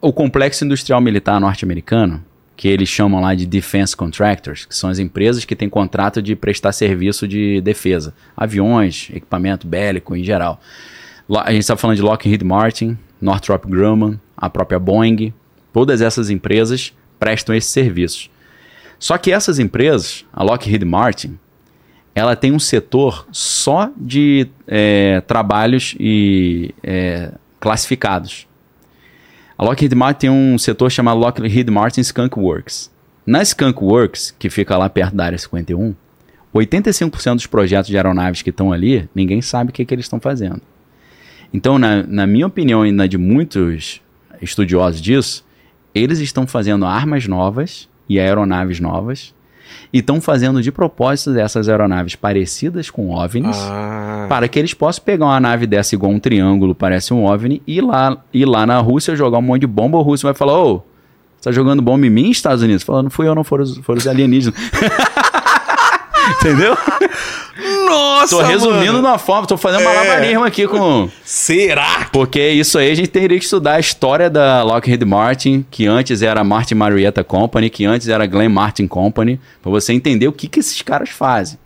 O 0.00 0.12
complexo 0.12 0.64
industrial 0.64 1.00
militar 1.00 1.40
norte-americano, 1.40 2.22
que 2.56 2.68
eles 2.68 2.88
chamam 2.88 3.20
lá 3.20 3.34
de 3.34 3.46
Defense 3.46 3.96
Contractors, 3.96 4.64
que 4.64 4.76
são 4.76 4.90
as 4.90 4.98
empresas 4.98 5.44
que 5.44 5.56
têm 5.56 5.68
contrato 5.68 6.20
de 6.20 6.36
prestar 6.36 6.72
serviço 6.72 7.26
de 7.26 7.60
defesa. 7.62 8.14
Aviões, 8.36 9.08
equipamento 9.12 9.66
bélico 9.66 10.14
em 10.14 10.22
geral. 10.22 10.60
A 11.42 11.50
gente 11.50 11.62
está 11.62 11.76
falando 11.76 11.96
de 11.96 12.02
Lockheed 12.02 12.44
Martin, 12.44 12.98
Northrop 13.20 13.64
Grumman, 13.66 14.20
a 14.36 14.50
própria 14.50 14.78
Boeing. 14.78 15.32
Todas 15.72 16.02
essas 16.02 16.28
empresas 16.28 16.92
prestam 17.18 17.54
esses 17.54 17.70
serviços. 17.70 18.30
Só 18.98 19.18
que 19.18 19.30
essas 19.30 19.58
empresas, 19.58 20.24
a 20.32 20.42
Lockheed 20.42 20.84
Martin, 20.84 21.38
ela 22.14 22.36
tem 22.36 22.52
um 22.52 22.58
setor 22.58 23.26
só 23.32 23.90
de 23.96 24.46
eh, 24.68 25.20
trabalhos 25.26 25.96
e 25.98 26.72
eh, 26.82 27.32
classificados. 27.58 28.46
A 29.58 29.64
Lockheed 29.64 29.94
Martin 29.94 30.20
tem 30.20 30.30
um 30.30 30.56
setor 30.58 30.90
chamado 30.90 31.18
Lockheed 31.18 31.70
Martin 31.70 32.00
Skunk 32.02 32.38
Works. 32.38 32.90
Na 33.26 33.42
Skunk 33.42 33.82
Works, 33.82 34.34
que 34.38 34.48
fica 34.48 34.76
lá 34.76 34.88
perto 34.88 35.16
da 35.16 35.24
área 35.24 35.38
51, 35.38 35.94
85% 36.54 37.34
dos 37.34 37.46
projetos 37.46 37.88
de 37.88 37.96
aeronaves 37.96 38.42
que 38.42 38.50
estão 38.50 38.72
ali, 38.72 39.08
ninguém 39.14 39.42
sabe 39.42 39.70
o 39.70 39.72
que, 39.72 39.84
que 39.84 39.94
eles 39.94 40.04
estão 40.04 40.20
fazendo. 40.20 40.60
Então, 41.52 41.78
na, 41.78 42.02
na 42.04 42.26
minha 42.26 42.46
opinião 42.46 42.86
e 42.86 42.92
na 42.92 43.06
de 43.06 43.18
muitos 43.18 44.00
estudiosos 44.40 45.00
disso, 45.00 45.44
eles 45.94 46.18
estão 46.18 46.46
fazendo 46.46 46.84
armas 46.84 47.26
novas 47.26 47.88
e 48.08 48.18
aeronaves 48.20 48.80
novas 48.80 49.34
e 49.92 49.98
estão 49.98 50.20
fazendo 50.20 50.60
de 50.60 50.72
propósito 50.72 51.38
essas 51.38 51.68
aeronaves 51.68 52.16
parecidas 52.16 52.90
com 52.90 53.10
OVNIs 53.10 53.56
Ah, 53.56 54.26
para 54.28 54.48
que 54.48 54.58
eles 54.58 54.74
possam 54.74 55.04
pegar 55.04 55.26
uma 55.26 55.40
nave 55.40 55.66
dessa 55.66 55.94
igual 55.94 56.12
um 56.12 56.18
triângulo, 56.18 56.74
parece 56.74 57.14
um 57.14 57.24
OVNI, 57.24 57.62
e 57.66 57.78
ir 57.78 57.80
lá, 57.80 58.16
ir 58.32 58.44
lá 58.44 58.66
na 58.66 58.78
Rússia 58.78 59.14
jogar 59.16 59.38
um 59.38 59.42
monte 59.42 59.60
de 59.62 59.66
bomba. 59.66 59.98
O 59.98 60.02
russo 60.02 60.26
vai 60.26 60.34
falar: 60.34 60.58
Ô, 60.62 60.82
você 61.36 61.50
tá 61.50 61.52
jogando 61.52 61.82
bomba 61.82 62.06
em 62.06 62.10
mim, 62.10 62.30
Estados 62.30 62.62
Unidos? 62.62 62.82
Falando, 62.82 63.04
não 63.04 63.10
fui 63.10 63.28
eu, 63.28 63.34
não 63.34 63.44
foram 63.44 63.64
os, 63.64 63.78
foram 63.78 63.98
os 63.98 64.06
alienígenas. 64.06 64.58
Entendeu? 66.40 66.76
Nossa, 67.86 68.36
Tô 68.36 68.42
resumindo 68.42 68.92
mano. 68.94 69.02
numa 69.02 69.18
forma, 69.18 69.46
tô 69.46 69.56
fazendo 69.56 69.82
É. 69.82 69.84
malabarismo 69.84 70.44
aqui 70.44 70.66
com. 70.66 71.08
Será? 71.24 72.08
Porque 72.12 72.40
isso 72.50 72.78
aí 72.78 72.90
a 72.90 72.94
gente 72.94 73.08
teria 73.08 73.38
que 73.38 73.44
estudar 73.44 73.74
a 73.74 73.80
história 73.80 74.28
da 74.30 74.62
Lockheed 74.62 75.04
Martin, 75.04 75.64
que 75.70 75.86
antes 75.86 76.22
era 76.22 76.42
Martin 76.44 76.74
Marietta 76.74 77.22
Company, 77.24 77.68
que 77.70 77.84
antes 77.84 78.08
era 78.08 78.26
Glenn 78.26 78.48
Martin 78.48 78.86
Company, 78.86 79.40
para 79.62 79.70
você 79.70 79.92
entender 79.92 80.26
o 80.28 80.32
que, 80.32 80.48
que 80.48 80.60
esses 80.60 80.80
caras 80.82 81.10
fazem. 81.10 81.58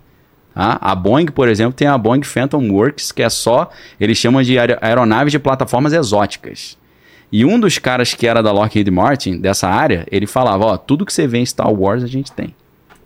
Tá? 0.55 0.77
A 0.81 0.95
Boeing, 0.95 1.27
por 1.27 1.49
exemplo, 1.49 1.73
tem 1.73 1.87
a 1.87 1.97
Boeing 1.97 2.23
Phantom 2.25 2.69
Works, 2.71 3.13
que 3.13 3.23
é 3.23 3.29
só, 3.29 3.71
eles 4.01 4.19
chamam 4.19 4.43
de 4.43 4.59
aer- 4.59 4.79
aeronaves 4.81 5.31
de 5.31 5.39
plataformas 5.39 5.93
exóticas. 5.93 6.77
E 7.31 7.45
um 7.45 7.61
dos 7.61 7.79
caras 7.79 8.15
que 8.15 8.27
era 8.27 8.43
da 8.43 8.51
Lockheed 8.51 8.91
Martin, 8.91 9.39
dessa 9.39 9.69
área, 9.69 10.07
ele 10.11 10.27
falava, 10.27 10.65
ó, 10.65 10.77
tudo 10.77 11.05
que 11.07 11.13
você 11.13 11.27
vê 11.27 11.39
em 11.39 11.47
Star 11.47 11.71
Wars 11.73 12.03
a 12.03 12.07
gente 12.07 12.33
tem. 12.33 12.55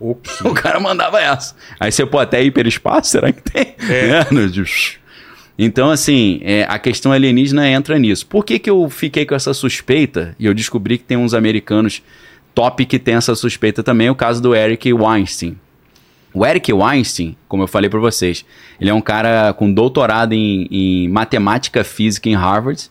O? 0.02 0.16
O 0.44 0.55
cara 0.55 0.81
mandava 0.81 1.20
essa. 1.20 1.55
Aí 1.78 1.92
você, 1.92 2.05
pô, 2.05 2.18
até 2.18 2.42
hiperespaço, 2.42 3.10
será 3.10 3.31
que 3.32 3.42
tem? 3.42 3.74
É. 3.89 4.24
de- 4.50 4.98
Então, 5.58 5.90
assim, 5.90 6.40
é, 6.42 6.64
a 6.68 6.78
questão 6.78 7.12
alienígena 7.12 7.68
entra 7.68 7.98
nisso. 7.98 8.26
Por 8.26 8.44
que, 8.44 8.58
que 8.58 8.68
eu 8.70 8.89
fiquei 8.90 9.24
com 9.24 9.34
essa 9.34 9.55
suspeita? 9.55 10.34
E 10.39 10.47
eu 10.47 10.55
descobri 10.55 10.98
que 10.98 11.05
tem 11.05 11.16
uns 11.16 11.34
americanos 11.34 12.02
top 12.55 12.84
que 12.84 12.98
tem 12.98 13.14
essa 13.14 13.34
suspeita 13.34 13.82
também, 13.82 14.10
o 14.10 14.14
caso 14.14 14.42
do 14.42 14.55
Eric 14.55 14.92
Weinstein. 14.92 15.56
O 16.34 16.44
Eric 16.47 16.72
Weinstein, 16.72 17.36
como 17.47 17.62
eu 17.62 17.66
falei 17.68 17.89
para 17.90 18.00
vocês, 18.00 18.44
ele 18.81 18.89
é 18.90 18.94
um 18.94 19.02
cara 19.02 19.52
com 19.52 19.70
doutorado 19.72 20.32
em, 20.32 20.66
em 20.70 21.08
matemática 21.08 21.84
física 21.84 22.28
em 22.28 22.34
Harvard 22.34 22.90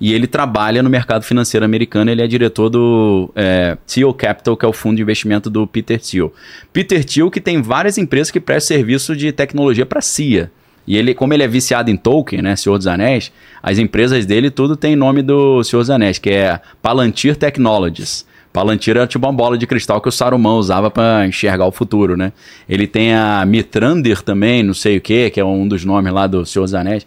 e 0.00 0.12
ele 0.12 0.26
trabalha 0.26 0.82
no 0.82 0.90
mercado 0.90 1.22
financeiro 1.22 1.64
americano. 1.64 2.10
Ele 2.10 2.22
é 2.22 2.26
diretor 2.26 2.68
do 2.68 3.30
é, 3.34 3.76
Thiel 3.86 4.12
Capital, 4.12 4.56
que 4.56 4.64
é 4.64 4.68
o 4.68 4.72
fundo 4.72 4.96
de 4.96 5.02
investimento 5.02 5.48
do 5.48 5.66
Peter 5.66 6.00
Thiel. 6.00 6.32
Peter 6.72 7.04
Thiel 7.04 7.30
que 7.30 7.40
tem 7.40 7.62
várias 7.62 7.96
empresas 7.96 8.30
que 8.30 8.40
prestam 8.40 8.76
serviço 8.76 9.16
de 9.16 9.32
tecnologia 9.32 9.86
para 9.86 10.00
CIA. 10.00 10.50
E 10.86 10.96
ele, 10.96 11.14
como 11.14 11.32
ele 11.32 11.42
é 11.42 11.48
viciado 11.48 11.90
em 11.90 11.96
Tolkien, 11.96 12.42
né, 12.42 12.56
Senhor 12.56 12.76
dos 12.76 12.86
Anéis, 12.86 13.32
as 13.62 13.78
empresas 13.78 14.26
dele 14.26 14.50
tudo 14.50 14.76
tem 14.76 14.94
nome 14.94 15.22
do 15.22 15.62
Senhor 15.64 15.80
dos 15.80 15.90
Anéis, 15.90 16.18
que 16.18 16.30
é 16.30 16.60
Palantir 16.82 17.36
Technologies. 17.36 18.26
Palantir 18.52 18.96
era 18.96 19.06
tipo 19.06 19.26
uma 19.26 19.32
bola 19.32 19.58
de 19.58 19.66
cristal 19.66 20.00
que 20.00 20.08
o 20.08 20.12
Saruman 20.12 20.56
usava 20.56 20.90
para 20.90 21.26
enxergar 21.26 21.66
o 21.66 21.72
futuro, 21.72 22.16
né? 22.16 22.32
Ele 22.68 22.86
tem 22.86 23.14
a 23.14 23.44
Mitrandir 23.44 24.22
também, 24.22 24.62
não 24.62 24.74
sei 24.74 24.98
o 24.98 25.00
que, 25.00 25.30
que 25.30 25.40
é 25.40 25.44
um 25.44 25.66
dos 25.66 25.84
nomes 25.84 26.12
lá 26.12 26.26
do 26.26 26.44
Senhor 26.44 26.64
dos 26.64 26.74
Anéis. 26.74 27.06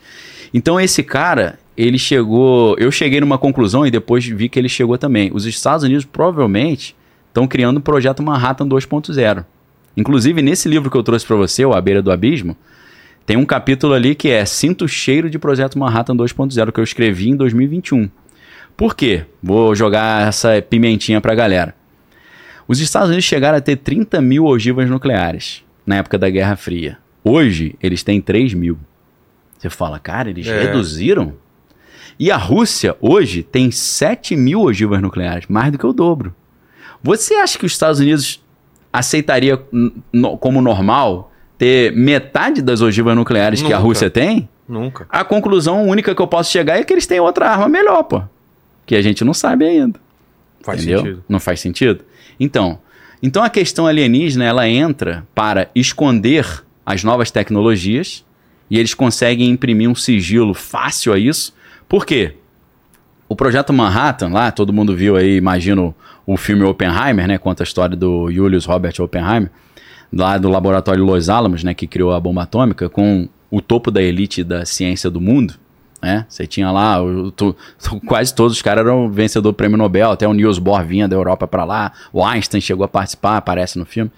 Então 0.54 0.80
esse 0.80 1.04
cara, 1.04 1.58
ele 1.78 1.98
chegou. 2.00 2.76
Eu 2.80 2.92
cheguei 2.92 3.20
numa 3.22 3.38
conclusão 3.38 3.86
e 3.86 3.92
depois 3.92 4.26
vi 4.26 4.50
que 4.50 4.58
ele 4.58 4.70
chegou 4.70 4.98
também. 4.98 5.30
Os 5.34 5.46
Estados 5.46 5.84
Unidos 5.84 6.06
provavelmente 6.06 6.96
estão 7.28 7.48
criando 7.48 7.78
o 7.78 7.82
projeto 7.82 8.24
Manhattan 8.24 8.68
2.0. 8.68 9.46
Inclusive, 9.96 10.42
nesse 10.42 10.68
livro 10.68 10.90
que 10.92 10.98
eu 10.98 11.04
trouxe 11.04 11.26
para 11.26 11.36
você, 11.36 11.66
O 11.66 11.74
A 11.74 11.82
Beira 11.82 12.02
do 12.02 12.12
Abismo, 12.12 12.56
Tem 13.26 13.36
um 13.36 13.46
capítulo 13.46 13.94
ali 13.94 14.16
que 14.16 14.30
é 14.30 14.46
Sinto 14.46 14.86
o 14.86 14.88
cheiro 14.88 15.30
de 15.30 15.38
Projeto 15.38 15.78
Manhattan 15.78 16.16
2.0, 16.16 16.72
que 16.72 16.80
eu 16.80 16.84
escrevi 16.84 17.30
em 17.30 17.36
2021. 17.36 18.10
Por 18.78 18.96
quê? 18.96 19.26
Vou 19.44 19.76
jogar 19.76 20.28
essa 20.30 20.62
pimentinha 20.62 21.20
pra 21.20 21.36
galera. 21.36 21.76
Os 22.70 22.80
Estados 22.80 23.10
Unidos 23.10 23.26
chegaram 23.26 23.58
a 23.58 23.62
ter 23.62 23.76
30 23.76 24.22
mil 24.22 24.46
ogivas 24.46 24.90
nucleares 24.90 25.62
na 25.86 25.98
época 25.98 26.18
da 26.18 26.30
Guerra 26.30 26.56
Fria. 26.56 26.98
Hoje, 27.24 27.76
eles 27.84 28.02
têm 28.02 28.22
3 28.22 28.54
mil. 28.54 28.78
Você 29.58 29.70
fala, 29.70 30.00
cara, 30.00 30.30
eles 30.30 30.48
É. 30.48 30.64
reduziram? 30.64 31.34
E 32.20 32.32
a 32.32 32.38
Rússia, 32.38 32.96
hoje, 33.00 33.44
tem 33.44 33.70
7 33.70 34.36
mil 34.36 34.62
ogivas 34.62 35.02
nucleares, 35.02 35.46
mais 35.48 35.72
do 35.72 35.78
que 35.78 35.86
o 35.86 35.94
dobro. 35.94 36.34
Você 37.04 37.36
acha 37.36 37.60
que 37.60 37.66
os 37.66 37.72
Estados 37.72 38.00
Unidos 38.00 38.42
aceitaria 38.92 39.62
como 40.40 40.62
normal 40.62 41.32
ter 41.58 41.92
metade 41.94 42.62
das 42.62 42.82
ogivas 42.82 43.16
nucleares 43.16 43.62
que 43.62 43.68
a 43.68 43.78
Nunca. 43.78 43.80
Rússia 43.80 44.10
tem? 44.10 44.50
Nunca. 44.68 45.06
A 45.10 45.24
conclusão 45.24 45.88
única 45.88 46.14
que 46.14 46.22
eu 46.22 46.28
posso 46.28 46.52
chegar 46.52 46.78
é 46.78 46.84
que 46.84 46.92
eles 46.92 47.06
têm 47.06 47.20
outra 47.20 47.50
arma 47.50 47.70
melhor, 47.70 48.04
pô. 48.04 48.22
Que 48.86 48.96
a 48.96 49.02
gente 49.02 49.24
não 49.24 49.34
sabe 49.34 49.66
ainda. 49.66 50.00
Faz 50.62 50.82
entendeu? 50.82 51.00
sentido. 51.00 51.24
Não 51.30 51.40
faz 51.40 51.60
sentido? 51.60 52.04
Então, 52.40 52.80
então 53.22 53.44
a 53.44 53.50
questão 53.50 53.88
alienígena, 53.88 54.46
ela 54.46 54.68
entra 54.68 55.26
para 55.34 55.70
esconder 55.74 56.64
as 56.86 57.04
novas 57.04 57.32
tecnologias 57.32 58.26
e 58.70 58.78
eles 58.78 58.94
conseguem 58.94 59.50
imprimir 59.50 59.90
um 59.90 59.96
sigilo 59.96 60.54
fácil 60.54 61.14
a 61.14 61.20
isso. 61.20 61.54
Por 61.88 62.06
quê? 62.06 62.36
O 63.30 63.36
projeto 63.36 63.74
Manhattan, 63.74 64.30
lá, 64.30 64.52
todo 64.52 64.72
mundo 64.72 64.96
viu 64.96 65.16
aí, 65.16 65.36
imagino, 65.36 65.94
o 66.26 66.38
filme 66.38 66.64
Oppenheimer, 66.64 67.28
né? 67.28 67.38
Conta 67.38 67.64
a 67.64 67.66
história 67.66 67.96
do 67.96 68.32
Julius 68.32 68.66
Robert 68.66 68.94
Oppenheimer, 69.00 69.50
lá 70.12 70.38
do 70.38 70.50
laboratório 70.50 71.04
Los 71.04 71.30
Alamos, 71.30 71.64
né? 71.64 71.74
Que 71.74 71.88
criou 71.88 72.14
a 72.14 72.20
bomba 72.20 72.44
atômica, 72.44 72.90
com 72.90 73.28
o 73.52 73.62
topo 73.62 73.92
da 73.92 74.02
elite 74.02 74.44
da 74.44 74.66
ciência 74.66 75.10
do 75.10 75.20
mundo, 75.20 75.56
né? 76.02 76.26
Você 76.30 76.46
tinha 76.46 76.72
lá, 76.72 76.98
quase 78.06 78.34
todos 78.34 78.54
os 78.54 78.62
caras 78.62 78.86
eram 78.86 79.10
vencedor 79.10 79.52
do 79.52 79.56
prêmio 79.56 79.78
Nobel, 79.78 80.12
até 80.12 80.28
o 80.28 80.34
Niels 80.34 80.60
Bohr 80.60 80.84
vinha 80.86 81.08
da 81.08 81.16
Europa 81.16 81.48
para 81.48 81.64
lá, 81.64 81.92
o 82.14 82.24
Einstein 82.24 82.62
chegou 82.62 82.86
a 82.86 82.88
participar, 82.88 83.38
aparece 83.38 83.78
no 83.80 83.86
filme. 83.86 84.12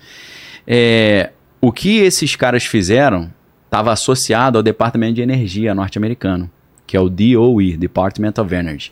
É, 0.67 1.31
o 1.61 1.71
que 1.71 1.97
esses 1.99 2.35
caras 2.35 2.63
fizeram 2.63 3.31
estava 3.65 3.91
associado 3.91 4.57
ao 4.57 4.63
Departamento 4.63 5.13
de 5.13 5.21
Energia 5.21 5.73
norte-americano, 5.73 6.49
que 6.89 6.97
é 6.97 6.99
o 6.99 7.07
DOE, 7.07 7.77
Department 7.77 8.33
of 8.39 8.55
Energy. 8.55 8.91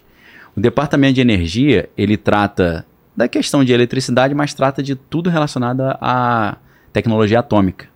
O 0.56 0.62
Departamento 0.62 1.16
de 1.16 1.22
Energia, 1.22 1.90
ele 1.98 2.16
trata 2.16 2.86
da 3.16 3.28
questão 3.28 3.66
de 3.66 3.74
eletricidade, 3.74 4.36
mas 4.36 4.54
trata 4.54 4.84
de 4.84 4.94
tudo 4.94 5.32
relacionado 5.32 5.82
à 6.00 6.58
tecnologia 6.94 7.40
atômica. 7.40 7.88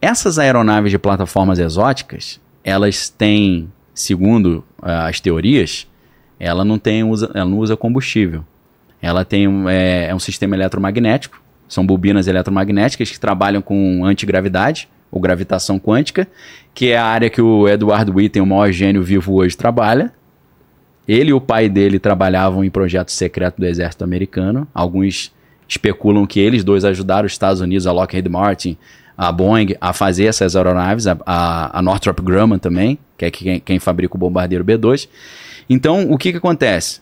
Essas 0.00 0.38
aeronaves 0.38 0.92
de 0.92 1.00
plataformas 1.00 1.58
exóticas, 1.58 2.40
elas 2.62 3.08
têm, 3.08 3.72
segundo 3.92 4.62
ah, 4.80 5.08
as 5.08 5.18
teorias, 5.18 5.88
ela 6.38 6.64
não, 6.64 6.78
tem, 6.78 7.02
usa, 7.02 7.28
ela 7.34 7.50
não 7.50 7.58
usa 7.58 7.76
combustível. 7.76 8.44
Ela 9.02 9.24
tem 9.24 9.48
é, 9.68 10.10
é 10.10 10.14
um 10.14 10.20
sistema 10.20 10.54
eletromagnético, 10.54 11.42
são 11.66 11.84
bobinas 11.84 12.28
eletromagnéticas 12.28 13.10
que 13.10 13.18
trabalham 13.18 13.60
com 13.60 14.04
antigravidade, 14.04 14.88
ou 15.10 15.20
gravitação 15.20 15.78
quântica, 15.78 16.28
que 16.76 16.90
é 16.90 16.98
a 16.98 17.06
área 17.06 17.30
que 17.30 17.40
o 17.40 17.66
Edward 17.66 18.10
Witten, 18.10 18.42
o 18.42 18.46
maior 18.46 18.70
gênio 18.70 19.02
vivo 19.02 19.32
hoje, 19.32 19.56
trabalha. 19.56 20.12
Ele 21.08 21.30
e 21.30 21.32
o 21.32 21.40
pai 21.40 21.70
dele 21.70 21.98
trabalhavam 21.98 22.62
em 22.62 22.68
projetos 22.68 23.14
secretos 23.14 23.58
do 23.58 23.64
exército 23.64 24.04
americano. 24.04 24.68
Alguns 24.74 25.32
especulam 25.66 26.26
que 26.26 26.38
eles 26.38 26.62
dois 26.62 26.84
ajudaram 26.84 27.24
os 27.24 27.32
Estados 27.32 27.62
Unidos, 27.62 27.86
a 27.86 27.92
Lockheed 27.92 28.28
Martin, 28.28 28.76
a 29.16 29.32
Boeing, 29.32 29.74
a 29.80 29.94
fazer 29.94 30.26
essas 30.26 30.54
aeronaves, 30.54 31.06
a, 31.06 31.16
a, 31.24 31.78
a 31.78 31.80
Northrop 31.80 32.20
Grumman 32.20 32.58
também, 32.58 32.98
que 33.16 33.24
é 33.24 33.30
quem, 33.30 33.58
quem 33.58 33.78
fabrica 33.78 34.14
o 34.14 34.18
bombardeiro 34.18 34.62
B-2. 34.62 35.08
Então, 35.70 36.12
o 36.12 36.18
que, 36.18 36.30
que 36.30 36.36
acontece? 36.36 37.00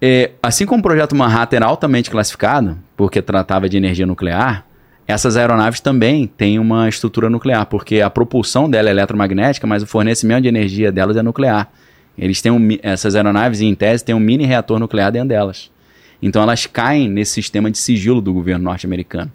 É, 0.00 0.30
assim 0.42 0.64
como 0.64 0.80
o 0.80 0.82
projeto 0.82 1.14
Manhattan 1.14 1.56
era 1.56 1.66
altamente 1.66 2.10
classificado, 2.10 2.78
porque 2.96 3.20
tratava 3.20 3.68
de 3.68 3.76
energia 3.76 4.06
nuclear, 4.06 4.64
essas 5.10 5.36
aeronaves 5.36 5.80
também 5.80 6.26
têm 6.26 6.58
uma 6.58 6.88
estrutura 6.88 7.28
nuclear, 7.28 7.66
porque 7.66 8.00
a 8.00 8.08
propulsão 8.08 8.68
dela 8.68 8.88
é 8.88 8.92
eletromagnética, 8.92 9.66
mas 9.66 9.82
o 9.82 9.86
fornecimento 9.86 10.42
de 10.42 10.48
energia 10.48 10.90
delas 10.90 11.16
é 11.16 11.22
nuclear. 11.22 11.70
Eles 12.16 12.40
têm 12.40 12.52
um, 12.52 12.68
essas 12.82 13.14
aeronaves, 13.14 13.60
em 13.60 13.74
tese, 13.74 14.04
têm 14.04 14.14
um 14.14 14.20
mini 14.20 14.44
reator 14.44 14.78
nuclear 14.78 15.10
dentro 15.10 15.28
delas. 15.28 15.70
Então 16.22 16.42
elas 16.42 16.66
caem 16.66 17.08
nesse 17.08 17.32
sistema 17.32 17.70
de 17.70 17.78
sigilo 17.78 18.20
do 18.20 18.32
governo 18.32 18.64
norte-americano. 18.64 19.30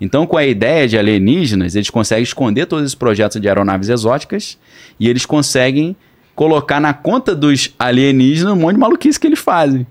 Então, 0.00 0.26
com 0.26 0.36
a 0.36 0.46
ideia 0.46 0.86
de 0.86 0.96
alienígenas, 0.96 1.74
eles 1.74 1.90
conseguem 1.90 2.22
esconder 2.22 2.66
todos 2.66 2.84
esses 2.84 2.94
projetos 2.94 3.40
de 3.40 3.48
aeronaves 3.48 3.88
exóticas 3.88 4.56
e 4.98 5.08
eles 5.08 5.26
conseguem 5.26 5.96
colocar 6.36 6.78
na 6.78 6.94
conta 6.94 7.34
dos 7.34 7.74
alienígenas 7.76 8.52
um 8.52 8.56
monte 8.56 8.74
de 8.74 8.80
maluquice 8.80 9.18
que 9.18 9.26
eles 9.26 9.40
fazem. 9.40 9.84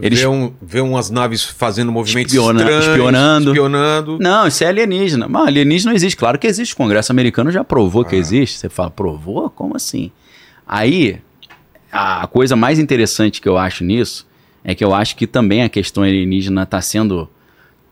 Eles- 0.00 0.20
Vê, 0.20 0.26
um, 0.26 0.52
vê 0.62 0.80
umas 0.80 1.10
naves 1.10 1.42
fazendo 1.44 1.90
movimentos 1.90 2.32
Espiona- 2.32 2.60
estranhos, 2.60 2.86
espionando. 2.86 3.50
espionando. 3.50 4.18
Não, 4.20 4.46
isso 4.46 4.62
é 4.62 4.68
alienígena. 4.68 5.26
Mas 5.28 5.48
alienígena 5.48 5.90
não 5.90 5.96
existe. 5.96 6.16
Claro 6.16 6.38
que 6.38 6.46
existe. 6.46 6.74
O 6.74 6.76
Congresso 6.76 7.10
americano 7.12 7.50
já 7.50 7.64
provou 7.64 8.04
que 8.04 8.14
existe. 8.16 8.58
Você 8.58 8.68
fala, 8.68 8.90
provou? 8.90 9.50
Como 9.50 9.76
assim? 9.76 10.10
Aí, 10.66 11.18
a 11.92 12.26
coisa 12.28 12.54
mais 12.54 12.78
interessante 12.78 13.40
que 13.40 13.48
eu 13.48 13.58
acho 13.58 13.82
nisso 13.84 14.26
é 14.62 14.74
que 14.74 14.84
eu 14.84 14.94
acho 14.94 15.16
que 15.16 15.26
também 15.26 15.62
a 15.64 15.68
questão 15.68 16.02
alienígena 16.04 16.62
está 16.62 16.80
sendo 16.80 17.28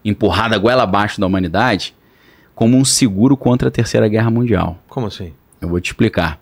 empurrada 0.05 0.57
goela 0.57 0.85
abaixo 0.85 1.20
da 1.20 1.27
humanidade 1.27 1.94
como 2.55 2.77
um 2.77 2.85
seguro 2.85 3.36
contra 3.36 3.68
a 3.68 3.70
Terceira 3.70 4.07
Guerra 4.09 4.31
Mundial. 4.31 4.78
Como 4.89 5.07
assim? 5.07 5.33
Eu 5.60 5.68
vou 5.68 5.81
te 5.81 5.86
explicar. 5.91 6.41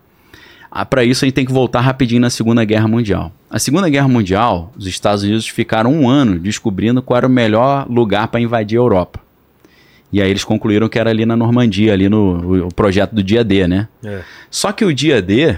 Ah, 0.71 0.85
Para 0.85 1.03
isso, 1.05 1.25
a 1.25 1.27
gente 1.27 1.35
tem 1.35 1.47
que 1.47 1.53
voltar 1.53 1.81
rapidinho 1.81 2.21
na 2.21 2.29
Segunda 2.29 2.63
Guerra 2.65 2.87
Mundial. 2.89 3.33
A 3.57 3.59
Segunda 3.59 3.89
Guerra 3.89 4.07
Mundial, 4.07 4.71
os 4.77 4.87
Estados 4.87 5.23
Unidos 5.23 5.49
ficaram 5.49 5.91
um 5.91 6.11
ano 6.11 6.39
descobrindo 6.39 7.01
qual 7.01 7.17
era 7.17 7.27
o 7.27 7.31
melhor 7.31 7.87
lugar 7.89 8.29
para 8.29 8.39
invadir 8.39 8.77
a 8.77 8.83
Europa. 8.83 9.19
E 10.13 10.21
aí 10.21 10.29
eles 10.29 10.45
concluíram 10.45 10.91
que 10.91 10.99
era 10.99 11.09
ali 11.09 11.25
na 11.25 11.35
Normandia, 11.35 11.95
ali 11.95 12.07
no 12.07 12.69
projeto 12.77 13.15
do 13.15 13.23
dia 13.23 13.43
D, 13.43 13.67
né? 13.67 13.89
É. 14.05 14.21
Só 14.51 14.73
que 14.73 14.85
o 14.85 14.93
dia 14.93 15.23
D, 15.23 15.57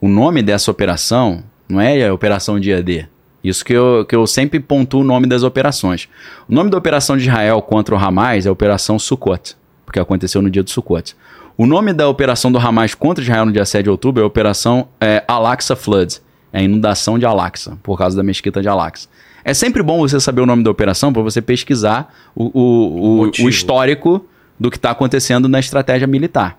o 0.00 0.08
nome 0.08 0.42
dessa 0.42 0.72
operação 0.72 1.44
não 1.68 1.80
é 1.80 2.04
a 2.04 2.12
Operação 2.12 2.58
Dia 2.58 2.82
D. 2.82 3.06
Isso 3.44 3.64
que 3.64 3.74
eu, 3.74 4.04
que 4.08 4.16
eu 4.16 4.26
sempre 4.26 4.58
pontuo 4.58 5.02
o 5.02 5.04
nome 5.04 5.28
das 5.28 5.44
operações. 5.44 6.08
O 6.48 6.52
nome 6.52 6.68
da 6.68 6.76
operação 6.76 7.16
de 7.16 7.28
Israel 7.28 7.62
contra 7.62 7.94
o 7.94 7.98
Hamas 7.98 8.44
é 8.44 8.50
Operação 8.50 8.98
Sukkot, 8.98 9.54
porque 9.86 10.00
aconteceu 10.00 10.42
no 10.42 10.50
dia 10.50 10.64
do 10.64 10.70
Sukkot. 10.70 11.14
O 11.56 11.64
nome 11.64 11.92
da 11.92 12.08
operação 12.08 12.50
do 12.50 12.58
Hamas 12.58 12.92
contra 12.96 13.22
Israel 13.22 13.46
no 13.46 13.52
dia 13.52 13.64
7 13.64 13.84
de 13.84 13.90
outubro 13.90 14.20
é 14.20 14.24
a 14.24 14.26
Operação 14.26 14.88
é, 15.00 15.22
Al-Aqsa 15.28 15.76
Flood, 15.76 16.20
é 16.52 16.60
a 16.60 16.62
inundação 16.62 17.18
de 17.18 17.26
Al-Aqsa, 17.26 17.78
por 17.82 17.96
causa 17.98 18.16
da 18.16 18.22
mesquita 18.22 18.60
de 18.60 18.68
Al-Aqsa. 18.68 19.08
É 19.44 19.54
sempre 19.54 19.82
bom 19.82 19.98
você 20.00 20.20
saber 20.20 20.40
o 20.42 20.46
nome 20.46 20.62
da 20.62 20.70
operação 20.70 21.12
para 21.12 21.22
você 21.22 21.40
pesquisar 21.40 22.14
o, 22.34 22.44
o, 22.44 23.22
o, 23.24 23.44
o 23.44 23.48
histórico 23.48 24.24
do 24.58 24.70
que 24.70 24.76
está 24.76 24.90
acontecendo 24.90 25.48
na 25.48 25.58
estratégia 25.58 26.06
militar. 26.06 26.58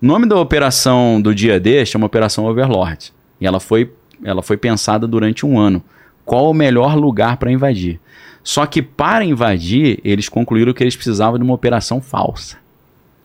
O 0.00 0.06
nome 0.06 0.26
da 0.26 0.38
operação 0.38 1.20
do 1.20 1.34
dia 1.34 1.58
D 1.58 1.84
chama 1.84 2.06
Operação 2.06 2.44
Overlord. 2.44 3.12
E 3.40 3.46
ela 3.46 3.58
foi, 3.58 3.92
ela 4.24 4.42
foi 4.42 4.56
pensada 4.56 5.06
durante 5.06 5.44
um 5.44 5.58
ano. 5.58 5.82
Qual 6.24 6.48
o 6.50 6.54
melhor 6.54 6.96
lugar 6.96 7.36
para 7.36 7.50
invadir? 7.50 8.00
Só 8.44 8.66
que 8.66 8.82
para 8.82 9.24
invadir, 9.24 10.00
eles 10.04 10.28
concluíram 10.28 10.72
que 10.72 10.82
eles 10.82 10.94
precisavam 10.94 11.38
de 11.38 11.44
uma 11.44 11.54
operação 11.54 12.00
falsa. 12.00 12.61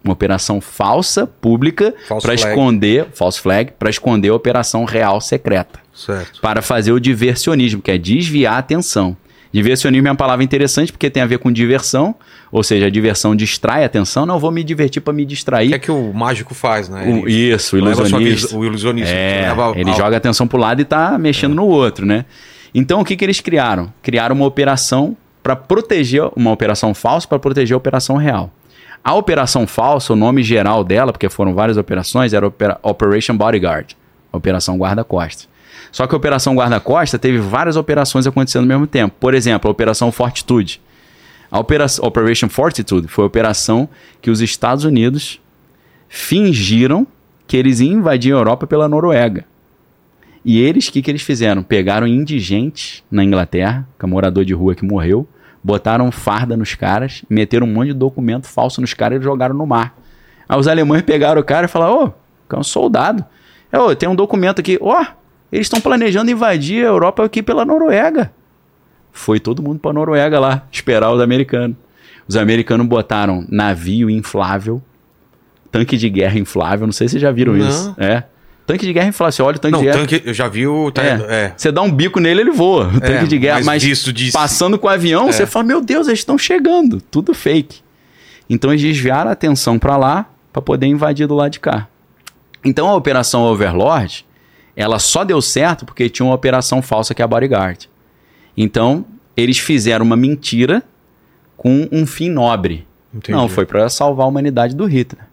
Uma 0.08 0.14
operação 0.14 0.62
falsa, 0.62 1.28
pública, 1.28 1.94
para 2.22 2.34
esconder, 2.34 3.08
false 3.14 3.40
flag, 3.42 3.74
para 3.78 3.90
esconder 3.90 4.30
a 4.30 4.34
operação 4.36 4.86
real 4.86 5.20
secreta 5.20 5.80
Certo. 5.94 6.40
para 6.42 6.62
fazer 6.62 6.94
o 6.94 7.00
diversionismo, 7.00 7.82
que 7.82 7.92
é 7.92 7.98
desviar 7.98 8.54
a 8.54 8.58
atenção. 8.60 9.18
Diversionismo 9.52 10.08
é 10.08 10.12
uma 10.12 10.16
palavra 10.18 10.44
interessante 10.46 10.92
porque 10.92 11.10
tem 11.10 11.22
a 11.24 11.26
ver 11.26 11.40
com 11.40 11.52
diversão, 11.52 12.16
ou 12.52 12.64
seja, 12.64 12.86
a 12.86 12.90
diversão 12.90 13.36
distrai 13.36 13.84
a 13.84 13.86
atenção. 13.86 14.26
Não, 14.26 14.40
vou 14.40 14.52
me 14.52 14.64
divertir 14.64 15.02
para 15.02 15.12
me 15.14 15.24
O 15.24 15.26
distrair. 15.26 15.70
que 15.70 15.76
é 15.76 15.80
que 15.80 15.92
o 15.92 16.14
mágico 16.14 16.54
faz, 16.54 16.88
né? 16.88 17.04
O- 17.06 17.28
isso, 17.28 17.76
o 17.76 17.80
ilusionista. 17.80 18.56
O 18.56 18.64
ilusionista. 18.66 19.14
É, 19.14 19.54
ele 19.76 19.90
ao- 19.90 19.98
joga 19.98 20.16
a 20.16 20.20
atenção 20.20 20.48
pro 20.48 20.58
lado 20.58 20.82
e 20.82 20.86
tá 20.86 21.18
mexendo 21.18 21.54
no 21.56 21.66
outro, 21.66 22.06
né? 22.06 22.24
Então 22.74 23.02
o 23.02 23.06
que, 23.06 23.16
que 23.18 23.26
eles 23.26 23.42
criaram? 23.42 23.92
Criaram 24.02 24.36
uma 24.36 24.46
operação 24.46 25.18
para 25.44 25.56
proteger, 25.56 26.24
uma 26.36 26.52
operação 26.52 26.94
falsa 26.94 27.28
para 27.28 27.40
proteger 27.40 27.74
a 27.74 27.78
operação 27.78 28.16
real. 28.18 28.52
A 29.08 29.14
operação 29.14 29.66
falsa, 29.66 30.12
o 30.12 30.18
nome 30.18 30.44
geral 30.44 30.84
dela, 30.84 31.14
porque 31.14 31.30
foram 31.30 31.54
várias 31.54 31.78
operações, 31.78 32.34
era 32.34 32.46
Opera- 32.46 32.78
Operation 32.84 33.38
Bodyguard, 33.38 33.96
Operação 34.34 34.76
Guarda-Costas. 34.78 35.48
Só 35.94 36.06
que 36.06 36.14
a 36.14 36.18
Operação 36.18 36.54
Guarda-Costas 36.54 37.18
teve 37.18 37.38
várias 37.38 37.78
operações 37.78 38.28
acontecendo 38.28 38.64
ao 38.64 38.68
mesmo 38.68 38.86
tempo. 38.86 39.16
Por 39.18 39.34
exemplo, 39.34 39.70
a 39.70 39.72
Operação 39.72 40.12
Fortitude. 40.12 40.82
A 41.50 41.58
operação, 41.58 42.06
Operation 42.06 42.50
Fortitude 42.50 43.08
foi 43.08 43.24
a 43.24 43.28
operação 43.28 43.88
que 44.22 44.30
os 44.30 44.42
Estados 44.42 44.84
Unidos 44.84 45.40
fingiram 46.10 47.08
que 47.48 47.56
eles 47.56 47.80
iam 47.80 48.00
invadir 48.00 48.34
a 48.34 48.38
Europa 48.40 48.68
pela 48.68 48.90
Noruega. 48.90 49.46
E 50.44 50.60
eles, 50.60 50.90
o 50.90 50.92
que, 50.92 51.02
que 51.02 51.10
eles 51.10 51.22
fizeram? 51.22 51.64
Pegaram 51.64 52.06
indigentes 52.06 53.02
na 53.10 53.24
Inglaterra, 53.24 53.88
que 53.98 54.06
é 54.06 54.10
morador 54.10 54.44
de 54.44 54.54
rua 54.54 54.76
que 54.76 54.84
morreu, 54.84 55.26
botaram 55.64 56.12
farda 56.12 56.56
nos 56.56 56.76
caras, 56.76 57.24
meteram 57.30 57.68
um 57.68 57.74
monte 57.74 57.88
de 57.88 57.94
documento 57.94 58.48
falso 58.48 58.82
nos 58.82 58.94
caras 58.94 59.20
e 59.20 59.24
jogaram 59.24 59.56
no 59.56 59.66
mar. 59.66 59.96
Aí 60.48 60.58
os 60.58 60.68
alemães 60.68 61.02
pegaram 61.02 61.42
o 61.42 61.44
cara 61.44 61.66
e 61.66 61.70
falaram, 61.70 62.06
ô, 62.06 62.56
é 62.56 62.60
um 62.60 62.64
soldado. 62.64 63.24
É, 63.72 63.78
ô, 63.80 63.96
tem 63.96 64.08
um 64.08 64.16
documento 64.16 64.60
aqui, 64.60 64.78
ó, 64.82 65.06
eles 65.52 65.66
estão 65.66 65.82
planejando 65.82 66.32
invadir 66.32 66.86
a 66.86 66.90
Europa 66.90 67.24
aqui 67.24 67.44
pela 67.44 67.66
Noruega. 67.66 68.32
Foi 69.12 69.40
todo 69.40 69.64
mundo 69.64 69.80
pra 69.80 69.92
Noruega 69.92 70.40
lá, 70.40 70.64
esperar 70.72 71.12
os 71.12 71.22
americanos. 71.22 71.76
Os 72.28 72.36
americanos 72.36 72.86
botaram 72.86 73.46
navio 73.50 74.10
inflável, 74.10 74.82
tanque 75.72 75.98
de 75.98 76.10
guerra 76.10 76.38
inflável, 76.38 76.86
não 76.86 76.94
sei 76.94 77.08
se 77.08 77.14
vocês 77.14 77.22
já 77.22 77.32
viram 77.32 77.54
Não. 77.54 77.68
isso. 77.68 77.96
É. 77.98 78.24
Tanque 78.68 78.86
de 78.86 78.94
guerra 78.94 79.08
inflável, 79.08 79.32
você 79.32 79.42
olha 79.42 79.56
o 79.56 79.60
tanque 79.60 79.72
Não, 79.72 79.80
de 79.80 79.86
guerra. 79.86 79.98
tanque, 80.00 80.22
eu 80.26 80.34
já 80.34 80.48
vi 80.48 80.68
o. 80.68 80.92
É. 80.98 81.46
é. 81.46 81.54
Você 81.58 81.72
dá 81.72 81.82
um 81.82 81.90
bico 81.92 82.20
nele, 82.20 82.42
ele 82.42 82.52
voa. 82.52 82.92
O 82.94 82.98
É, 82.98 83.00
tanque 83.00 83.28
de 83.28 83.38
guerra, 83.40 83.62
mas 83.64 83.82
mas, 83.84 84.04
de- 84.14 84.32
passando 84.32 84.78
com 84.78 84.88
o 84.88 84.90
avião, 84.90 85.30
É. 85.30 85.32
você 85.32 85.46
fala: 85.48 85.66
Meu 85.66 85.82
Deus, 85.82 86.08
eles 86.08 86.20
estão 86.20 86.38
chegando. 86.38 87.00
Tudo 87.02 87.34
fake. 87.34 87.80
Então 88.50 88.70
eles 88.72 88.82
desviaram 88.82 89.30
a 89.30 89.34
atenção 89.34 89.80
para 89.80 89.96
lá 89.98 90.26
para 90.54 90.62
poder 90.62 90.86
invadir 90.86 91.26
do 91.28 91.34
lado 91.36 91.52
de 91.52 91.60
cá. 91.62 91.88
Então 92.64 92.88
a 92.90 92.94
operação 92.96 93.44
Overlord, 93.44 94.26
ela 94.76 95.00
só 95.00 95.24
deu 95.24 95.42
certo 95.42 95.86
porque 95.86 96.10
tinha 96.10 96.26
uma 96.26 96.36
operação 96.36 96.82
falsa 96.82 97.14
que 97.16 97.22
é 97.22 97.26
a 97.26 97.28
Bodyguard. 97.28 97.88
Então 98.56 99.06
eles 99.36 99.58
fizeram 99.60 100.06
uma 100.06 100.18
mentira 100.18 100.84
com 101.56 101.88
um 101.92 102.06
fim 102.06 102.30
nobre. 102.30 102.86
Entendi. 103.14 103.32
Não, 103.38 103.48
foi 103.48 103.66
para 103.66 103.88
salvar 103.90 104.26
a 104.26 104.30
humanidade 104.30 104.76
do 104.76 104.86
Hitler. 104.86 105.24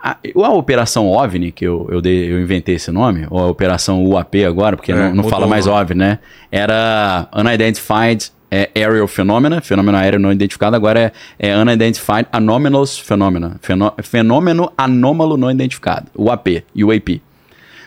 A, 0.00 0.16
a 0.44 0.48
Operação 0.50 1.06
OVNI, 1.08 1.50
que 1.50 1.64
eu, 1.64 1.88
eu, 1.90 2.00
dei- 2.00 2.30
eu 2.32 2.40
inventei 2.40 2.76
esse 2.76 2.90
nome, 2.92 3.26
ou 3.30 3.40
a 3.40 3.46
Operação 3.48 4.04
UAP 4.04 4.44
agora, 4.44 4.76
porque 4.76 4.92
É, 4.92 4.94
não, 4.94 5.14
não 5.16 5.24
fala 5.24 5.46
mais. 5.46 5.66
OVNI, 5.66 5.94
né? 5.98 6.18
Era 6.52 7.28
Unidentified 7.34 8.30
é, 8.50 8.70
Aerial 8.74 9.06
Phenomena, 9.08 9.60
fenômeno 9.60 9.98
aéreo 9.98 10.18
não 10.20 10.32
identificado, 10.32 10.74
agora 10.76 11.12
é, 11.38 11.48
é 11.50 11.56
Unidentified 11.56 12.26
Anomalous 12.32 12.98
Phenomena, 12.98 13.56
fenô- 13.60 13.92
fenômeno 14.02 14.72
anômalo 14.78 15.36
não 15.36 15.50
identificado, 15.50 16.06
UAP, 16.16 16.64
UAP. 16.76 17.20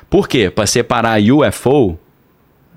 Por 0.09 0.27
quê? 0.27 0.49
Para 0.51 0.67
separar 0.67 1.19
UFO, 1.21 1.97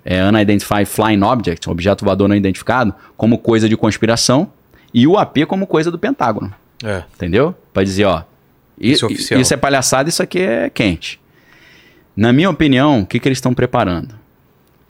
é, 0.05 0.25
Unidentified 0.25 0.87
Flying 0.87 1.23
Object, 1.23 1.69
objeto 1.69 2.05
voador 2.05 2.29
não 2.29 2.37
identificado, 2.37 2.95
como 3.17 3.37
coisa 3.39 3.69
de 3.69 3.77
conspiração, 3.77 4.49
e 4.95 5.07
UAP 5.07 5.45
como 5.47 5.67
coisa 5.67 5.91
do 5.91 5.99
Pentágono. 5.99 6.55
É. 6.83 7.03
Entendeu? 7.17 7.55
Pra 7.73 7.83
dizer, 7.83 8.05
ó. 8.05 8.23
Isso 8.79 9.07
é. 9.35 9.41
Isso 9.41 9.55
é 9.55 9.57
palhaçada, 9.57 10.09
isso 10.09 10.23
aqui 10.23 10.39
é 10.41 10.71
quente. 10.71 11.21
Na 12.17 12.33
minha 12.33 12.49
opinião, 12.51 13.01
o 13.01 13.07
que, 13.07 13.19
que 13.19 13.29
eles 13.29 13.39
estão 13.39 13.53
preparando? 13.55 14.15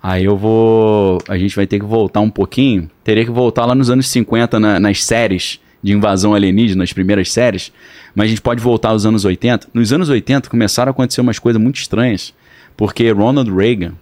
Aí 0.03 0.25
eu 0.25 0.37
vou. 0.37 1.19
A 1.29 1.39
gente 1.39 1.57
vai 1.57 1.67
ter 1.67 1.79
que 1.79 1.85
voltar 1.87 2.21
um 2.21 2.29
pouquinho. 2.31 2.91
Teria 3.03 3.25
que 3.25 3.31
voltar 3.31 3.65
lá 3.65 3.75
nos 3.75 3.89
anos 3.89 4.07
50, 4.09 4.61
na- 4.61 4.79
nas 4.79 5.03
séries 5.03 5.59
de 5.83 5.93
invasão 5.93 6.35
alienígena, 6.35 6.81
nas 6.81 6.93
primeiras 6.93 7.33
séries. 7.33 7.73
Mas 8.15 8.27
a 8.27 8.29
gente 8.29 8.43
pode 8.43 8.61
voltar 8.63 8.91
aos 8.91 9.07
anos 9.07 9.25
80. 9.25 9.69
Nos 9.73 9.93
anos 9.93 10.09
80 10.11 10.49
começaram 10.51 10.91
a 10.91 10.93
acontecer 10.93 11.21
umas 11.23 11.39
coisas 11.39 11.61
muito 11.61 11.77
estranhas. 11.77 12.35
Porque 12.77 13.11
Ronald 13.11 13.51
Reagan, 13.51 13.95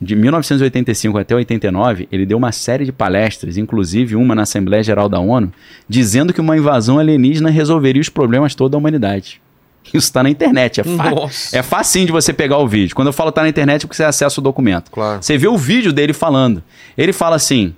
de 0.00 0.16
1985 0.16 1.18
até 1.18 1.34
89, 1.34 2.08
ele 2.10 2.24
deu 2.24 2.38
uma 2.38 2.52
série 2.52 2.86
de 2.86 2.92
palestras, 2.92 3.58
inclusive 3.58 4.16
uma 4.16 4.34
na 4.34 4.42
Assembleia 4.42 4.82
Geral 4.82 5.08
da 5.08 5.20
ONU, 5.20 5.52
dizendo 5.86 6.32
que 6.32 6.40
uma 6.40 6.56
invasão 6.56 6.98
alienígena 6.98 7.50
resolveria 7.50 8.00
os 8.00 8.08
problemas 8.08 8.54
toda 8.54 8.72
da 8.72 8.78
humanidade. 8.78 9.40
Isso 9.84 10.06
está 10.06 10.22
na 10.22 10.30
internet. 10.30 10.80
É, 10.80 10.84
fa 10.84 11.10
Nossa. 11.10 11.56
é 11.56 11.62
facinho 11.62 12.06
de 12.06 12.12
você 12.12 12.32
pegar 12.32 12.58
o 12.58 12.68
vídeo. 12.68 12.94
Quando 12.94 13.08
eu 13.08 13.12
falo 13.12 13.32
tá 13.32 13.42
na 13.42 13.48
internet, 13.48 13.84
é 13.84 13.86
porque 13.86 13.96
você 13.96 14.04
acessa 14.04 14.40
o 14.40 14.44
documento. 14.44 14.90
Claro. 14.90 15.22
Você 15.22 15.36
vê 15.36 15.48
o 15.48 15.58
vídeo 15.58 15.92
dele 15.92 16.12
falando. 16.12 16.62
Ele 16.96 17.12
fala 17.12 17.36
assim: 17.36 17.74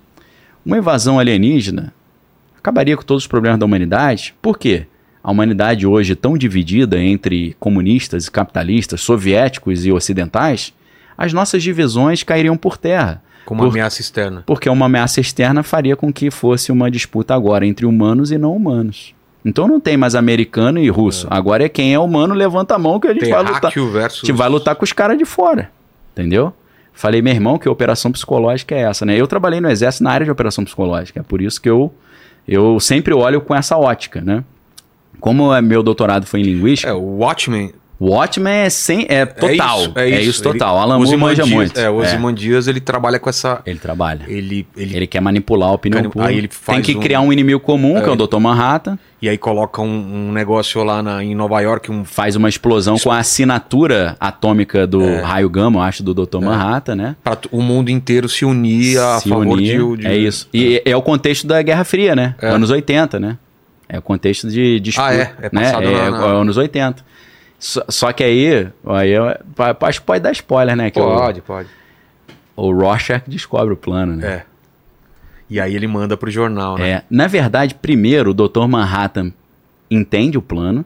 uma 0.64 0.78
invasão 0.78 1.18
alienígena 1.18 1.92
acabaria 2.58 2.96
com 2.96 3.02
todos 3.02 3.24
os 3.24 3.26
problemas 3.26 3.58
da 3.58 3.66
humanidade. 3.66 4.34
Por 4.40 4.58
quê? 4.58 4.86
A 5.24 5.30
humanidade 5.30 5.86
hoje 5.86 6.14
tão 6.14 6.36
dividida 6.36 7.00
entre 7.00 7.56
comunistas 7.58 8.26
e 8.26 8.30
capitalistas, 8.30 9.00
soviéticos 9.00 9.86
e 9.86 9.92
ocidentais, 9.92 10.74
as 11.16 11.32
nossas 11.32 11.62
divisões 11.62 12.22
cairiam 12.22 12.56
por 12.56 12.76
terra. 12.76 13.22
Como 13.44 13.60
uma 13.62 13.68
Por- 13.68 13.74
ameaça 13.74 14.00
externa. 14.00 14.42
porque 14.46 14.68
uma 14.68 14.86
ameaça 14.86 15.20
externa 15.20 15.62
faria 15.62 15.96
com 15.96 16.12
que 16.12 16.30
fosse 16.30 16.70
uma 16.70 16.90
disputa 16.90 17.34
agora 17.34 17.66
entre 17.66 17.84
humanos 17.84 18.30
e 18.30 18.38
não 18.38 18.54
humanos. 18.54 19.14
Então 19.44 19.66
não 19.66 19.80
tem 19.80 19.96
mais 19.96 20.14
americano 20.14 20.78
e 20.78 20.88
russo. 20.88 21.26
Agora 21.28 21.64
é 21.64 21.68
quem 21.68 21.92
é 21.92 21.98
humano, 21.98 22.32
levanta 22.34 22.76
a 22.76 22.78
mão 22.78 23.00
que 23.00 23.08
a 23.08 23.12
gente 23.12 23.28
vai 23.28 23.40
lutar. 23.42 23.60
Terráqueo 23.60 23.88
A 23.88 23.90
versus. 23.90 24.20
gente 24.20 24.32
vai 24.36 24.48
lutar 24.48 24.76
com 24.76 24.84
os 24.84 24.92
caras 24.92 25.18
de 25.18 25.24
fora. 25.24 25.70
Entendeu? 26.12 26.52
Falei, 26.92 27.20
meu 27.20 27.32
irmão, 27.32 27.58
que 27.58 27.68
operação 27.68 28.12
psicológica 28.12 28.74
é 28.76 28.82
essa, 28.82 29.04
né? 29.04 29.16
Eu 29.20 29.26
trabalhei 29.26 29.60
no 29.60 29.68
exército 29.68 30.04
na 30.04 30.10
área 30.12 30.24
de 30.24 30.30
operação 30.30 30.62
psicológica. 30.62 31.18
É 31.18 31.22
por 31.24 31.42
isso 31.42 31.60
que 31.60 31.68
eu, 31.68 31.92
eu 32.46 32.78
sempre 32.78 33.12
olho 33.12 33.40
com 33.40 33.52
essa 33.54 33.76
ótica, 33.76 34.20
né? 34.20 34.44
Como 35.18 35.52
é, 35.52 35.60
meu 35.60 35.82
doutorado 35.82 36.26
foi 36.26 36.40
em 36.40 36.44
linguística, 36.44 36.90
É, 36.90 36.94
o 36.94 37.00
Watchmen. 37.18 37.72
O 38.04 38.10
Watchmen 38.10 38.52
é, 38.52 38.68
sem, 38.70 39.06
é 39.08 39.24
total. 39.24 39.80
isso, 39.80 39.92
É 39.94 40.20
isso, 40.20 40.42
total. 40.42 40.74
Ele- 40.74 40.82
Alan 40.82 40.98
Moore 40.98 41.16
manja 41.16 41.46
muito. 41.46 41.78
É, 41.78 41.88
o 41.88 42.02
É. 42.02 42.06
Ozymandias, 42.06 42.66
ele 42.66 42.80
trabalha 42.80 43.18
com 43.18 43.30
essa. 43.30 43.60
Ele 43.64 43.78
trabalha. 43.78 44.24
Ele, 44.26 44.66
ele, 44.76 44.96
Ele 44.96 45.06
quer 45.06 45.20
manipular 45.20 45.68
a 45.68 45.72
opinião 45.72 46.00
Aí 46.02 46.08
pública. 46.10 46.32
ele 46.32 46.48
Tem 46.48 46.58
faz 46.60 46.84
que 46.84 46.96
um- 46.96 47.00
criar 47.00 47.20
um 47.20 47.32
inimigo 47.32 47.60
comum, 47.60 48.00
que 48.00 48.08
é 48.08 48.10
o 48.10 48.16
Dr. 48.16 48.38
Manhattan. 48.38 48.98
E 49.20 49.28
aí 49.28 49.38
coloca 49.38 49.80
um, 49.80 50.28
um 50.28 50.32
negócio 50.32 50.82
lá 50.82 51.00
na, 51.00 51.22
em 51.22 51.32
Nova 51.34 51.60
York, 51.60 51.92
um. 51.92 52.04
Faz 52.04 52.34
uma 52.34 52.48
explosão 52.48 52.98
com 52.98 53.10
a 53.12 53.18
assinatura 53.18 54.16
atômica 54.18 54.84
do 54.86 55.20
raio 55.22 55.48
gama, 55.48 55.78
eu 55.78 55.82
acho, 55.82 56.02
do 56.02 56.12
Dr. 56.12 56.40
Manhattan, 56.40 56.96
né? 56.96 57.16
Pra 57.22 57.38
o 57.52 57.62
mundo 57.62 57.88
inteiro 57.88 58.28
se 58.28 58.44
unir 58.44 58.98
a 58.98 59.20
Se 59.20 59.28
favor 59.28 59.46
unir, 59.46 59.78
de, 59.78 59.96
de- 59.98 60.06
É 60.08 60.16
isso. 60.16 60.48
E 60.52 60.82
é 60.84 60.96
o 60.96 61.02
contexto 61.02 61.46
da 61.46 61.62
Guerra 61.62 61.84
Fria, 61.84 62.16
né? 62.16 62.34
É. 62.42 62.48
Anos 62.48 62.70
80, 62.70 63.20
né? 63.20 63.38
É 63.88 63.98
o 63.98 64.02
contexto 64.02 64.48
de 64.48 64.80
disputa. 64.80 65.08
Ah, 65.08 65.14
é? 65.14 65.32
É 65.42 65.50
né? 65.52 65.68
é, 65.68 65.72
na- 65.72 66.10
na- 66.10 66.26
é 66.26 66.30
anos 66.40 66.56
80. 66.56 67.04
Só, 67.64 67.84
só 67.88 68.12
que 68.12 68.24
aí, 68.24 68.68
aí 68.86 69.10
eu- 69.10 69.26
acho 69.82 70.00
que 70.00 70.06
pode 70.06 70.20
dar 70.20 70.32
spoiler, 70.32 70.74
né? 70.74 70.90
Que 70.90 70.98
o, 70.98 71.04
Pode, 71.04 71.40
pode. 71.42 71.68
o 72.56 72.72
Rorschach 72.72 73.22
descobre 73.28 73.72
o 73.72 73.76
plano, 73.76 74.16
né? 74.16 74.26
É. 74.26 74.42
E 75.48 75.60
aí 75.60 75.72
ele 75.76 75.86
manda 75.86 76.16
pro 76.16 76.28
jornal, 76.28 76.76
né? 76.76 76.90
É, 76.90 77.02
na 77.08 77.28
verdade, 77.28 77.76
primeiro 77.76 78.30
o 78.30 78.34
Dr. 78.34 78.66
Manhattan 78.66 79.32
entende 79.88 80.36
o 80.36 80.42
plano, 80.42 80.84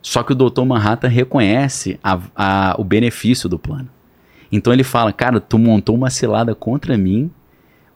só 0.00 0.22
que 0.22 0.32
o 0.32 0.34
Dr. 0.34 0.62
Manhattan 0.64 1.08
reconhece 1.08 2.00
a- 2.02 2.18
a- 2.34 2.74
o 2.78 2.84
benefício 2.84 3.46
do 3.46 3.58
plano. 3.58 3.88
Então 4.50 4.72
ele 4.72 4.84
fala, 4.84 5.12
cara, 5.12 5.38
tu 5.40 5.58
montou 5.58 5.94
uma 5.94 6.08
cilada 6.08 6.54
contra 6.54 6.96
mim, 6.96 7.30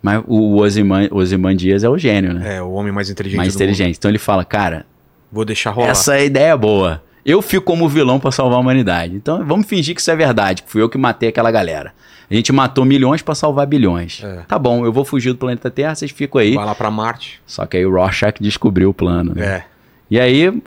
mas 0.02 0.22
o 0.26 0.56
Ozyman, 0.58 1.08
Ozymandias 1.10 1.82
é 1.82 1.88
o 1.88 1.96
gênio, 1.96 2.34
né? 2.34 2.56
É, 2.56 2.62
o 2.62 2.72
homem 2.72 2.92
mais 2.92 3.08
inteligente 3.08 3.38
Mais 3.38 3.54
do 3.54 3.56
mundo. 3.56 3.62
inteligente. 3.62 3.96
Então 3.96 4.10
ele 4.10 4.18
fala, 4.18 4.44
cara, 4.44 4.84
Vou 5.30 5.46
deixar 5.46 5.70
rolar. 5.70 5.88
essa 5.88 6.18
ideia 6.20 6.52
é 6.52 6.56
boa. 6.58 7.02
Eu 7.24 7.40
fico 7.40 7.64
como 7.64 7.88
vilão 7.88 8.18
pra 8.18 8.30
salvar 8.32 8.58
a 8.58 8.60
humanidade. 8.60 9.14
Então 9.14 9.44
vamos 9.44 9.66
fingir 9.66 9.94
que 9.94 10.00
isso 10.00 10.10
é 10.10 10.16
verdade, 10.16 10.62
que 10.62 10.70
fui 10.70 10.82
eu 10.82 10.88
que 10.88 10.98
matei 10.98 11.28
aquela 11.28 11.50
galera. 11.50 11.92
A 12.30 12.34
gente 12.34 12.50
matou 12.52 12.84
milhões 12.84 13.20
pra 13.22 13.34
salvar 13.34 13.66
bilhões. 13.66 14.22
É. 14.24 14.40
Tá 14.48 14.58
bom, 14.58 14.84
eu 14.86 14.92
vou 14.92 15.04
fugir 15.04 15.32
do 15.32 15.38
planeta 15.38 15.70
Terra, 15.70 15.94
vocês 15.94 16.10
ficam 16.10 16.40
aí. 16.40 16.54
Vai 16.54 16.64
lá 16.64 16.74
pra 16.74 16.90
Marte. 16.90 17.40
Só 17.46 17.66
que 17.66 17.76
aí 17.76 17.84
o 17.84 17.90
Rorschach 17.92 18.34
descobriu 18.40 18.90
o 18.90 18.94
plano. 18.94 19.34
né? 19.34 19.44
É. 19.46 19.64
E 20.10 20.18
aí 20.18 20.62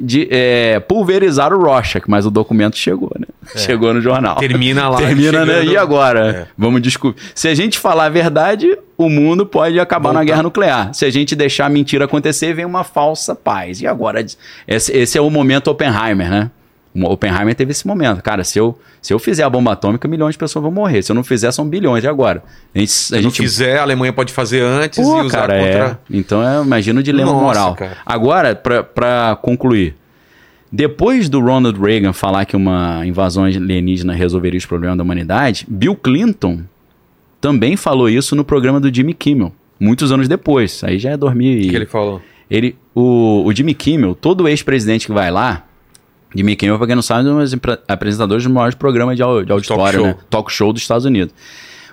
de, 0.00 0.28
é, 0.30 0.80
pulverizaram 0.80 1.58
o 1.58 1.62
Rorschach, 1.62 2.04
mas 2.08 2.24
o 2.24 2.30
documento 2.30 2.76
chegou, 2.76 3.10
né? 3.18 3.26
Chegou 3.56 3.92
no 3.92 4.00
jornal. 4.00 4.36
Termina 4.36 4.88
lá. 4.88 4.98
Termina, 4.98 5.44
né? 5.44 5.64
E 5.64 5.76
agora? 5.76 6.30
É. 6.30 6.46
Vamos 6.56 6.82
descobrir. 6.82 7.20
Se 7.34 7.48
a 7.48 7.54
gente 7.54 7.78
falar 7.78 8.06
a 8.06 8.08
verdade, 8.08 8.78
o 8.96 9.08
mundo 9.08 9.46
pode 9.46 9.78
acabar 9.80 10.12
na 10.12 10.22
guerra 10.22 10.42
nuclear. 10.42 10.92
Se 10.92 11.04
a 11.04 11.10
gente 11.10 11.34
deixar 11.34 11.66
a 11.66 11.68
mentira 11.68 12.04
acontecer, 12.04 12.52
vem 12.52 12.64
uma 12.64 12.84
falsa 12.84 13.34
paz. 13.34 13.80
E 13.80 13.86
agora? 13.86 14.24
Esse, 14.66 14.92
esse 14.96 15.18
é 15.18 15.20
o 15.20 15.30
momento 15.30 15.68
Oppenheimer, 15.68 16.30
né? 16.30 16.50
O 16.94 17.04
Oppenheimer 17.12 17.54
teve 17.54 17.70
esse 17.70 17.86
momento. 17.86 18.22
Cara, 18.22 18.42
se 18.42 18.58
eu, 18.58 18.76
se 19.00 19.12
eu 19.12 19.18
fizer 19.18 19.42
a 19.44 19.50
bomba 19.50 19.72
atômica, 19.72 20.08
milhões 20.08 20.34
de 20.34 20.38
pessoas 20.38 20.62
vão 20.62 20.72
morrer. 20.72 21.02
Se 21.02 21.12
eu 21.12 21.14
não 21.14 21.22
fizer, 21.22 21.52
são 21.52 21.68
bilhões. 21.68 22.02
E 22.02 22.08
agora? 22.08 22.42
A 22.74 22.78
gente, 22.78 22.90
Se 22.90 23.14
a 23.14 23.16
não 23.18 23.22
gente 23.24 23.42
fizer, 23.42 23.78
a 23.78 23.82
Alemanha 23.82 24.12
pode 24.12 24.32
fazer 24.32 24.62
antes 24.62 24.98
Pô, 24.98 25.20
e 25.22 25.26
usar 25.26 25.38
cara, 25.46 25.54
contra. 25.58 25.78
é. 25.78 25.96
Então 26.16 26.42
é, 26.42 26.62
imagina 26.62 26.98
o 27.00 27.02
dilema 27.02 27.30
Nossa, 27.32 27.44
moral. 27.44 27.74
cara. 27.74 27.98
Agora, 28.04 28.54
pra, 28.54 28.82
pra 28.82 29.38
concluir. 29.40 29.94
Depois 30.70 31.28
do 31.28 31.40
Ronald 31.40 31.80
Reagan 31.80 32.12
falar 32.12 32.44
que 32.44 32.54
uma 32.56 33.06
invasão 33.06 33.44
alienígena 33.44 34.12
resolveria 34.12 34.58
os 34.58 34.66
problemas 34.66 34.98
da 34.98 35.02
humanidade, 35.04 35.64
Bill 35.68 35.96
Clinton 35.96 36.60
também 37.40 37.76
falou 37.76 38.08
isso 38.08 38.36
no 38.36 38.44
programa 38.44 38.78
do 38.80 38.92
Jimmy 38.94 39.14
Kimmel, 39.14 39.52
muitos 39.80 40.12
anos 40.12 40.28
depois. 40.28 40.82
Aí 40.84 40.98
já 40.98 41.10
é 41.10 41.16
2000 41.16 41.66
O 41.66 41.70
que 41.70 41.76
ele 41.76 41.86
falou? 41.86 42.20
Ele, 42.50 42.76
o, 42.94 43.44
o 43.46 43.52
Jimmy 43.54 43.72
Kimmel, 43.74 44.14
todo 44.14 44.46
ex-presidente 44.48 45.06
que 45.06 45.12
vai 45.12 45.30
lá, 45.30 45.64
Jimmy 46.34 46.56
Kimmel, 46.56 46.76
pra 46.78 46.86
quem 46.86 46.94
não 46.94 47.02
sabe, 47.02 47.28
é 47.28 47.32
um 47.32 47.38
dos 47.38 47.52
apresentadores 47.88 48.44
dos 48.44 48.52
maiores 48.52 48.74
programas 48.74 49.16
de, 49.16 49.22
au- 49.22 49.44
de 49.44 49.50
auditório, 49.52 49.98
show. 49.98 50.06
né? 50.08 50.16
Talk 50.28 50.52
show 50.52 50.72
dos 50.72 50.82
Estados 50.82 51.04
Unidos. 51.06 51.34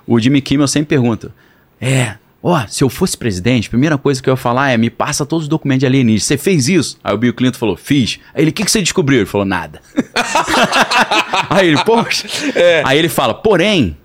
O 0.06 0.20
Jimmy 0.20 0.42
Kimmel 0.42 0.68
sempre 0.68 0.90
pergunta: 0.90 1.32
É, 1.80 2.16
ó, 2.44 2.66
se 2.68 2.84
eu 2.84 2.90
fosse 2.90 3.18
presidente, 3.18 3.68
a 3.68 3.70
primeira 3.70 3.98
coisa 3.98 4.22
que 4.22 4.30
eu 4.30 4.34
ia 4.34 4.38
falar 4.38 4.72
é: 4.72 4.78
me 4.78 4.90
passa 4.90 5.26
todos 5.26 5.46
os 5.46 5.50
documentos 5.50 5.80
de 5.80 5.86
alienígenas. 5.86 6.24
Você 6.24 6.38
fez 6.38 6.68
isso? 6.68 6.98
Aí 7.04 7.14
o 7.14 7.18
Bill 7.18 7.34
Clinton 7.34 7.58
falou: 7.58 7.78
Fiz. 7.78 8.20
Aí 8.34 8.44
ele: 8.44 8.52
O 8.52 8.54
que, 8.54 8.66
que 8.66 8.72
você 8.72 8.82
descobriu? 8.82 9.20
Ele 9.20 9.26
falou: 9.26 9.46
Nada. 9.46 9.82
Aí 11.50 11.68
ele: 11.70 11.84
Poxa. 11.84 12.28
Aí 12.86 12.98
ele 12.98 13.10
fala: 13.10 13.34
Porém, 13.34 13.98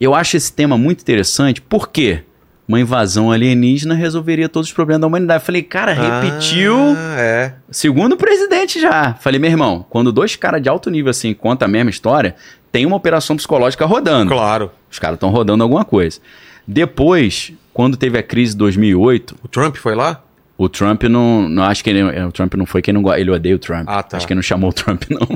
eu 0.00 0.14
acho 0.14 0.36
esse 0.36 0.52
tema 0.52 0.76
muito 0.78 1.00
interessante, 1.00 1.60
por 1.60 1.88
quê? 1.90 2.22
Uma 2.66 2.80
invasão 2.80 3.30
alienígena 3.30 3.94
resolveria 3.94 4.48
todos 4.48 4.68
os 4.68 4.74
problemas 4.74 5.00
da 5.00 5.06
humanidade. 5.06 5.42
Eu 5.42 5.46
falei, 5.46 5.62
cara, 5.62 5.92
repetiu. 5.92 6.76
Ah, 6.96 7.16
é. 7.20 7.54
Segundo 7.70 8.16
presidente 8.16 8.80
já. 8.80 9.14
Falei, 9.14 9.38
meu 9.40 9.50
irmão, 9.50 9.84
quando 9.90 10.12
dois 10.12 10.36
caras 10.36 10.62
de 10.62 10.68
alto 10.68 10.90
nível 10.90 11.10
assim 11.10 11.34
contam 11.34 11.66
a 11.66 11.70
mesma 11.70 11.90
história, 11.90 12.34
tem 12.70 12.86
uma 12.86 12.96
operação 12.96 13.36
psicológica 13.36 13.84
rodando. 13.84 14.30
Claro. 14.30 14.70
Os 14.90 14.98
caras 14.98 15.16
estão 15.16 15.30
rodando 15.30 15.62
alguma 15.62 15.84
coisa. 15.84 16.20
Depois, 16.66 17.52
quando 17.74 17.96
teve 17.96 18.16
a 18.18 18.22
crise 18.22 18.52
de 18.52 18.58
2008, 18.58 19.36
O 19.42 19.48
Trump 19.48 19.76
foi 19.76 19.94
lá? 19.94 20.22
o 20.56 20.68
Trump 20.68 21.02
não, 21.04 21.48
não 21.48 21.64
acho 21.64 21.82
que 21.82 21.90
ele, 21.90 22.02
o 22.22 22.30
Trump 22.30 22.54
não 22.54 22.64
foi 22.64 22.80
quem 22.80 22.94
não 22.94 23.12
ele 23.14 23.30
odeia 23.30 23.56
o 23.56 23.58
Trump. 23.58 23.84
Ah, 23.88 24.00
tá. 24.02 24.16
Acho 24.16 24.26
que 24.26 24.32
ele 24.32 24.38
não 24.38 24.42
chamou 24.42 24.70
o 24.70 24.72
Trump 24.72 25.02
não. 25.10 25.26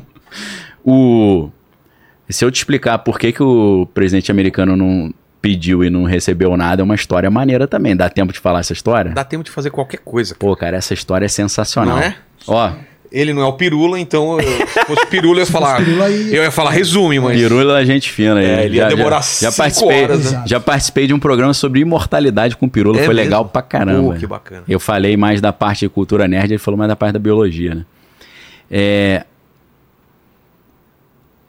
O 0.85 1.51
se 2.29 2.45
eu 2.45 2.51
te 2.51 2.57
explicar 2.57 2.99
por 2.99 3.19
que, 3.19 3.33
que 3.33 3.43
o 3.43 3.89
presidente 3.95 4.31
americano 4.31 4.77
não 4.77 5.13
pediu 5.47 5.85
e 5.85 5.91
não 5.91 6.05
recebeu 6.05 6.57
nada, 6.57 6.83
é 6.83 6.85
uma 6.85 6.95
história 6.95 7.31
maneira 7.31 7.67
também. 7.69 7.95
Dá 7.97 8.09
tempo 8.09 8.33
de 8.33 8.39
falar 8.39 8.61
essa 8.61 8.73
história? 8.73 9.13
Dá 9.13 9.25
tempo 9.25 9.45
de 9.45 9.51
fazer 9.51 9.71
qualquer 9.71 9.99
coisa. 9.99 10.35
Pô, 10.39 10.55
cara, 10.57 10.77
essa 10.77 10.93
história 10.95 11.25
é 11.27 11.29
sensacional. 11.29 11.97
Não 11.97 12.03
é? 12.03 12.17
Ó, 12.47 12.73
Ele 13.13 13.33
não 13.33 13.41
é 13.41 13.45
o 13.47 13.53
Pirula, 13.53 14.01
então 14.01 14.39
eu- 14.41 14.67
se 14.67 14.85
fosse 14.85 15.07
Pirula 15.07 15.37
eu 15.37 15.41
ia 15.41 15.47
falar. 15.47 15.77
Pirula 15.77 16.07
aí- 16.07 16.35
Eu 16.35 16.43
ia 16.43 16.51
falar 16.51 16.71
resume, 16.71 17.21
mas. 17.21 17.39
Pirula 17.39 17.81
é 17.81 17.85
gente 17.87 18.11
fina 18.11 18.35
aí. 18.41 18.45
É, 18.45 18.65
ele 18.65 18.77
ia 18.77 18.83
Já- 18.83 18.89
demorar 18.89 19.21
já, 19.23 19.23
já 19.23 19.51
cinco 19.51 19.57
participei, 19.57 20.03
horas, 20.03 20.33
né? 20.33 20.43
Já 20.45 20.61
participei 20.61 21.07
de 21.07 21.15
um 21.15 21.19
programa 21.21 21.55
sobre 21.55 21.81
imortalidade 21.81 22.57
com 22.57 22.69
Pirula, 22.69 22.99
É 22.99 23.05
foi 23.05 23.15
mesmo? 23.15 23.25
legal 23.25 23.45
pra 23.45 23.63
caramba. 23.63 24.13
Pô, 24.13 24.19
que 24.19 24.27
bacana. 24.27 24.65
Eu 24.69 24.81
falei 24.81 25.17
mais 25.17 25.41
da 25.41 25.53
parte 25.53 25.81
de 25.87 25.89
cultura 25.89 26.27
nerd, 26.27 26.51
ele 26.51 26.59
falou 26.59 26.77
mais 26.77 26.89
da 26.89 26.97
parte 26.97 27.13
da 27.13 27.19
biologia, 27.21 27.77
né? 27.77 27.85
É... 28.69 29.25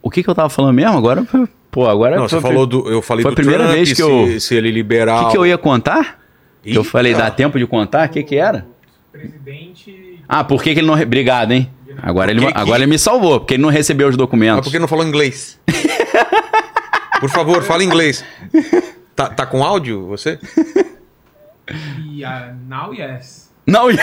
O 0.01 0.09
que 0.11 0.21
que 0.23 0.29
eu 0.29 0.35
tava 0.35 0.49
falando 0.49 0.75
mesmo? 0.75 0.95
Agora, 0.95 1.25
pô, 1.71 1.87
agora... 1.87 2.15
Não, 2.17 2.27
você 2.27 2.39
foi- 2.41 2.49
falou 2.51 2.65
do. 2.65 2.89
Eu 2.89 3.01
falei 3.01 3.23
foi 3.23 3.31
a 3.31 3.35
primeira 3.35 3.63
Trump, 3.63 3.75
vez 3.75 3.89
que 3.89 3.95
se, 3.95 4.01
eu- 4.01 4.39
se 4.39 4.55
ele 4.55 4.69
O 4.69 4.73
liberar. 4.73 5.25
que 5.25 5.31
que 5.31 5.37
eu 5.37 5.45
ia 5.45 5.57
contar? 5.57 6.19
Que 6.63 6.75
eu 6.77 6.83
falei, 6.83 7.13
dá 7.13 7.29
tempo 7.31 7.57
de 7.57 7.65
contar? 7.65 8.07
O 8.07 8.11
que 8.11 8.23
que 8.23 8.35
era? 8.35 8.65
Presidente. 9.11 10.19
Ah, 10.27 10.43
por 10.43 10.61
que 10.61 10.73
que 10.73 10.79
ele 10.81 10.87
não... 10.87 10.99
Obrigado, 11.01 11.51
hein? 11.53 11.69
Agora 12.01 12.29
ele, 12.31 12.45
agora 12.53 12.79
ele 12.79 12.87
me 12.87 12.99
salvou, 12.99 13.39
porque 13.39 13.55
ele 13.55 13.63
não 13.63 13.69
recebeu 13.69 14.07
os 14.07 14.11
Mas 14.13 14.17
documentos. 14.17 14.63
por 14.65 14.71
que 14.71 14.77
não 14.79 14.87
falou 14.87 15.05
inglês? 15.05 15.59
Por 17.19 17.29
favor, 17.31 17.63
fala 17.63 17.83
inglês. 17.83 18.23
Tá, 19.15 19.27
tá 19.29 19.43
com 19.45 19.63
áudio 19.63 20.05
você? 20.05 20.37
Yeah, 22.13 22.53
now 22.67 22.93
yes. 22.93 23.51
Não, 23.65 23.89
yes! 23.89 23.99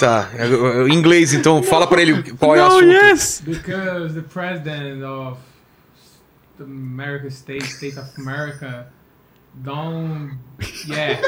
Tá. 0.00 0.30
é, 0.36 0.44
é, 0.46 0.88
Inglês, 0.88 1.34
então 1.34 1.62
fala 1.62 1.86
pra 1.86 2.00
ele 2.00 2.32
qual 2.34 2.56
é 2.56 2.62
o 2.62 2.66
assunto. 2.66 2.84
yes! 2.86 3.42
Because 3.44 4.14
the 4.14 4.22
president 4.22 5.02
of 5.02 5.38
the 6.66 6.70
American 6.70 7.30
state, 7.30 7.62
state 7.64 7.98
of 7.98 8.06
America, 8.18 8.86
don't. 9.64 10.38
Yeah. 10.86 11.20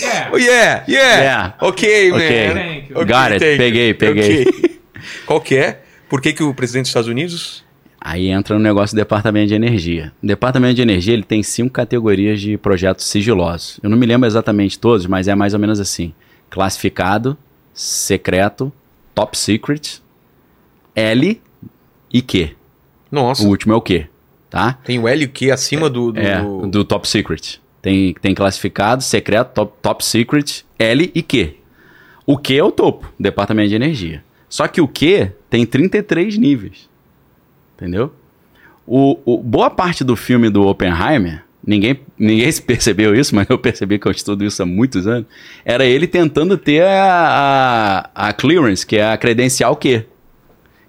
Yeah. 0.00 0.28
Oh, 0.32 0.36
yeah, 0.36 0.84
yeah. 0.88 1.20
Yeah. 1.20 1.54
Ok, 1.60 2.10
man. 2.10 2.18
Ok. 2.20 2.52
Thank 2.54 2.90
you. 2.90 2.96
Ok, 2.96 3.06
Got 3.06 3.32
it. 3.32 3.38
thank 3.40 3.52
you. 3.52 3.58
Peguei, 3.58 3.94
peguei. 3.94 4.42
Ok. 4.42 4.80
Qual 5.26 5.40
que 5.40 5.56
é? 5.56 5.82
Por 6.08 6.20
que, 6.20 6.32
que 6.32 6.42
o 6.42 6.54
presidente 6.54 6.84
dos 6.84 6.90
Estados 6.90 7.08
Unidos. 7.08 7.64
Aí 8.00 8.28
entra 8.28 8.54
no 8.56 8.60
negócio 8.62 8.94
do 8.94 8.98
Departamento 8.98 9.48
de 9.48 9.54
Energia. 9.54 10.12
O 10.22 10.26
Departamento 10.26 10.74
de 10.74 10.82
Energia 10.82 11.12
ele 11.12 11.24
tem 11.24 11.42
cinco 11.42 11.70
categorias 11.70 12.40
de 12.40 12.56
projetos 12.56 13.04
sigilosos. 13.06 13.78
Eu 13.82 13.90
não 13.90 13.98
me 13.98 14.06
lembro 14.06 14.26
exatamente 14.26 14.78
todos, 14.78 15.04
mas 15.06 15.26
é 15.28 15.34
mais 15.34 15.52
ou 15.52 15.60
menos 15.60 15.80
assim: 15.80 16.14
classificado, 16.48 17.36
secreto, 17.74 18.72
top 19.14 19.36
secret, 19.36 20.00
L 20.94 21.40
e 22.12 22.22
Q. 22.22 22.56
Nossa, 23.10 23.42
O 23.42 23.48
último 23.48 23.72
é 23.72 23.76
o 23.76 23.80
Q, 23.80 24.06
tá? 24.50 24.78
tem 24.84 24.98
o 24.98 25.06
L 25.08 25.22
e 25.22 25.26
o 25.26 25.28
Q 25.28 25.50
acima 25.50 25.88
do. 25.90 26.12
do... 26.12 26.20
É, 26.20 26.40
do 26.68 26.84
top 26.84 27.06
secret. 27.08 27.60
Tem, 27.80 28.12
tem 28.20 28.34
classificado, 28.34 29.02
secreto, 29.02 29.52
top, 29.54 29.72
top 29.80 30.04
secret, 30.04 30.64
L 30.78 31.10
e 31.14 31.22
Q. 31.22 31.54
O 32.26 32.36
Q 32.36 32.56
é 32.58 32.64
o 32.64 32.70
topo, 32.72 33.10
Departamento 33.18 33.68
de 33.68 33.74
Energia. 33.76 34.22
Só 34.48 34.66
que 34.66 34.80
o 34.80 34.88
Q 34.88 35.30
tem 35.48 35.64
33 35.64 36.36
níveis. 36.36 36.88
Entendeu? 37.76 38.12
O, 38.86 39.18
o- 39.24 39.42
boa 39.42 39.70
parte 39.70 40.02
do 40.02 40.16
filme 40.16 40.50
do 40.50 40.66
Oppenheimer, 40.66 41.44
ninguém, 41.64 42.00
ninguém 42.18 42.50
percebeu 42.60 43.14
isso, 43.14 43.34
mas 43.34 43.48
eu 43.48 43.58
percebi 43.58 43.98
que 43.98 44.06
eu 44.08 44.12
estudo 44.12 44.44
isso 44.44 44.62
há 44.62 44.66
muitos 44.66 45.06
anos, 45.06 45.26
era 45.64 45.84
ele 45.84 46.06
tentando 46.06 46.56
ter 46.58 46.82
a, 46.82 48.10
a, 48.14 48.28
a 48.28 48.32
clearance, 48.32 48.86
que 48.86 48.96
é 48.96 49.12
a 49.12 49.16
credencial 49.16 49.76
Q. 49.76 50.04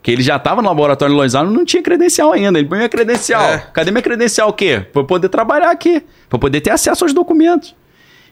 Que 0.02 0.11
ele 0.11 0.22
já 0.24 0.38
estava 0.38 0.61
no 0.61 0.68
laboratório 0.69 1.14
de 1.14 1.22
Angeles 1.38 1.53
não 1.53 1.66
tinha 1.66 1.84
credencial 1.84 2.32
ainda. 2.32 2.58
Ele 2.58 2.68
põe 2.68 2.78
minha 2.78 2.90
credencial. 2.90 3.44
É. 3.44 3.58
Cadê 3.74 3.92
minha 3.92 4.02
credencial 4.02 4.50
o 4.50 4.53
quê? 4.53 4.86
Pra 4.94 5.02
eu 5.02 5.06
poder 5.06 5.28
trabalhar 5.30 5.72
aqui. 5.72 6.00
Pra 6.30 6.36
eu 6.38 6.40
poder 6.40 6.61
ter 6.61 6.69
acesso 6.72 7.03
aos 7.03 7.14
documentos. 7.14 7.76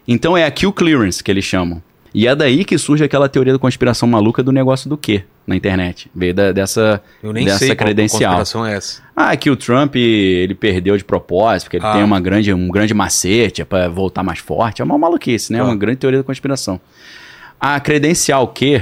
Então 0.07 0.37
é 0.37 0.45
a 0.45 0.51
Q 0.51 0.71
Clearance 0.71 1.21
que 1.23 1.29
eles 1.29 1.43
chamam. 1.43 1.81
E 2.13 2.25
é 2.25 2.33
daí 2.33 2.63
que 2.63 2.77
surge 2.77 3.03
aquela 3.03 3.27
teoria 3.27 3.51
da 3.53 3.59
conspiração 3.59 4.07
maluca 4.07 4.41
do 4.41 4.51
negócio 4.51 4.89
do 4.89 4.97
quê 4.97 5.23
na 5.45 5.55
internet. 5.57 6.09
Veio 6.15 6.33
da- 6.33 6.51
dessa, 6.53 7.03
Eu 7.21 7.33
nem 7.33 7.45
dessa 7.45 7.59
sei 7.59 7.67
qual 7.75 7.85
credencial. 7.85 8.37
conspiração 8.37 8.65
é 8.65 8.75
essa. 8.77 9.01
Ah, 9.15 9.35
que 9.35 9.49
o 9.51 9.55
Trump 9.57 9.95
ele 9.97 10.55
perdeu 10.55 10.97
de 10.97 11.03
propósito, 11.03 11.65
porque 11.65 11.77
ele 11.77 11.85
Ah. 11.85 11.93
tem 11.93 12.03
uma 12.03 12.19
grande, 12.21 12.51
um 12.53 12.69
grande 12.69 12.93
macete 12.93 13.61
é 13.61 13.65
pra 13.65 13.89
voltar 13.89 14.23
mais 14.23 14.39
forte. 14.39 14.81
É 14.81 14.85
uma 14.85 14.97
maluquice, 14.97 15.51
né? 15.51 15.59
É 15.59 15.61
Ah. 15.61 15.65
uma 15.65 15.75
grande 15.75 15.97
teoria 15.97 16.19
da 16.19 16.23
conspiração. 16.23 16.79
A 17.59 17.77
credencial 17.79 18.47
Q, 18.47 18.81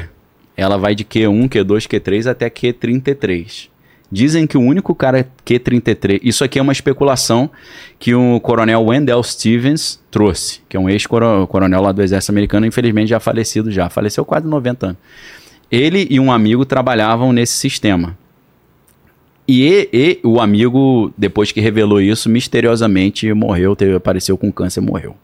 ela 0.56 0.78
vai 0.78 0.96
de 0.96 1.04
Q1, 1.04 1.50
Q2, 1.50 1.88
Q3 1.88 2.30
até 2.30 2.50
Q33. 2.50 3.70
Dizem 4.12 4.46
que 4.46 4.58
o 4.58 4.62
único 4.62 4.94
cara 4.94 5.28
Q33, 5.46 6.20
isso 6.24 6.44
aqui 6.44 6.60
é 6.60 6.62
uma 6.62 6.72
especulação 6.72 7.50
que 8.00 8.14
o 8.14 8.40
coronel 8.40 8.86
Wendell 8.86 9.22
Stevens 9.24 10.00
trouxe, 10.12 10.62
que 10.70 10.78
é 10.78 10.80
um 10.80 10.88
ex-coronel 10.90 11.82
lá 11.82 11.92
do 11.92 12.02
exército 12.02 12.32
americano, 12.32 12.66
infelizmente 12.66 13.10
já 13.10 13.20
falecido 13.20 13.72
já, 13.72 13.90
faleceu 13.90 14.24
quase 14.24 14.48
90 14.48 14.88
anos. 14.88 14.98
Ele 15.72 16.08
e 16.10 16.20
um 16.20 16.32
amigo 16.32 16.66
trabalhavam 16.66 17.34
nesse 17.34 17.54
sistema. 17.54 18.16
E, 19.48 19.90
e- 19.92 20.20
o 20.24 20.40
amigo, 20.40 21.12
depois 21.18 21.52
que 21.52 21.60
revelou 21.60 22.00
isso, 22.00 22.30
misteriosamente 22.30 23.32
morreu, 23.34 23.76
teve, 23.76 23.96
apareceu 23.96 24.38
com 24.38 24.52
câncer 24.52 24.82
e 24.82 24.84
morreu. 24.84 25.16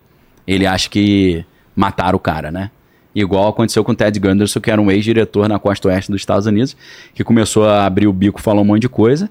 Ele 0.46 0.66
acha 0.66 0.90
que 0.90 1.46
mataram 1.76 2.18
o 2.18 2.20
cara, 2.20 2.52
né? 2.52 2.72
Igual 3.14 3.50
aconteceu 3.50 3.84
com 3.84 3.92
o 3.92 3.96
Ted 3.96 4.18
Gunderson, 4.20 4.60
que 4.60 4.72
era 4.72 4.82
um 4.82 4.90
ex-diretor 4.90 5.48
na 5.50 5.60
costa 5.60 5.88
oeste 5.90 6.12
dos 6.12 6.22
Estados 6.22 6.46
Unidos, 6.46 6.76
que 7.14 7.24
começou 7.24 7.66
a 7.66 7.86
abrir 7.86 8.08
o 8.08 8.14
bico, 8.14 8.42
falar 8.42 8.62
um 8.62 8.66
monte 8.66 8.82
de 8.82 8.90
coisa, 8.90 9.30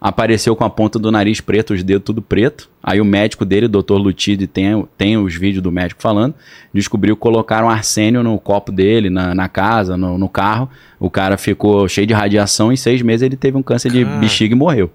apareceu 0.00 0.54
com 0.54 0.64
a 0.64 0.70
ponta 0.70 0.98
do 0.98 1.10
nariz 1.10 1.40
preto, 1.40 1.74
os 1.74 1.82
dedos 1.82 2.04
tudo 2.04 2.22
preto. 2.22 2.68
Aí 2.82 3.00
o 3.00 3.04
médico 3.04 3.44
dele, 3.44 3.66
o 3.66 3.68
Dr. 3.68 3.94
Lutide, 3.94 4.46
tem, 4.46 4.86
tem 4.96 5.16
os 5.16 5.34
vídeos 5.34 5.62
do 5.62 5.72
médico 5.72 6.00
falando, 6.00 6.34
descobriu 6.72 7.16
que 7.16 7.22
colocaram 7.22 7.68
arsênio 7.68 8.22
no 8.22 8.38
copo 8.38 8.70
dele, 8.70 9.10
na, 9.10 9.34
na 9.34 9.48
casa, 9.48 9.96
no, 9.96 10.16
no 10.16 10.28
carro. 10.28 10.70
O 11.00 11.10
cara 11.10 11.36
ficou 11.36 11.88
cheio 11.88 12.06
de 12.06 12.14
radiação 12.14 12.70
e 12.70 12.74
em 12.74 12.76
seis 12.76 13.02
meses 13.02 13.22
ele 13.22 13.36
teve 13.36 13.56
um 13.56 13.62
câncer 13.62 13.90
de 13.90 14.04
Cara. 14.04 14.18
bexiga 14.18 14.54
e 14.54 14.58
morreu. 14.58 14.90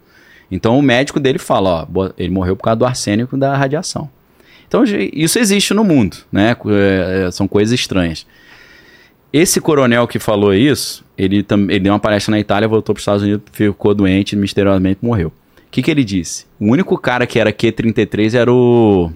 Então 0.49 0.77
o 0.77 0.81
médico 0.81 1.19
dele 1.19 1.39
fala, 1.39 1.87
ó, 1.93 2.09
ele 2.17 2.31
morreu 2.31 2.55
por 2.55 2.63
causa 2.63 2.77
do 2.77 2.85
arsênico 2.85 3.35
da 3.37 3.55
radiação. 3.55 4.09
Então 4.71 4.85
isso 4.85 5.37
existe 5.37 5.73
no 5.73 5.83
mundo, 5.83 6.15
né? 6.31 6.55
É, 7.25 7.29
são 7.29 7.45
coisas 7.45 7.77
estranhas. 7.77 8.25
Esse 9.33 9.59
coronel 9.59 10.07
que 10.07 10.17
falou 10.17 10.53
isso, 10.53 11.03
ele, 11.17 11.45
ele 11.67 11.79
deu 11.81 11.91
uma 11.91 11.99
palestra 11.99 12.31
na 12.31 12.39
Itália, 12.39 12.69
voltou 12.69 12.95
para 12.95 12.99
os 12.99 13.01
Estados 13.01 13.21
Unidos, 13.21 13.43
ficou 13.51 13.93
doente, 13.93 14.33
misteriosamente 14.33 14.99
morreu. 15.01 15.27
O 15.27 15.33
que, 15.69 15.81
que 15.81 15.91
ele 15.91 16.05
disse? 16.05 16.45
O 16.57 16.67
único 16.71 16.97
cara 16.97 17.27
que 17.27 17.37
era 17.37 17.51
Q33 17.51 18.33
era 18.33 18.49
o 18.51 19.11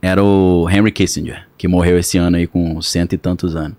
era 0.00 0.24
o 0.24 0.66
Henry 0.70 0.90
Kissinger, 0.90 1.46
que 1.58 1.68
morreu 1.68 1.98
esse 1.98 2.16
ano 2.16 2.38
aí 2.38 2.46
com 2.46 2.80
cento 2.80 3.12
e 3.12 3.18
tantos 3.18 3.54
anos. 3.54 3.76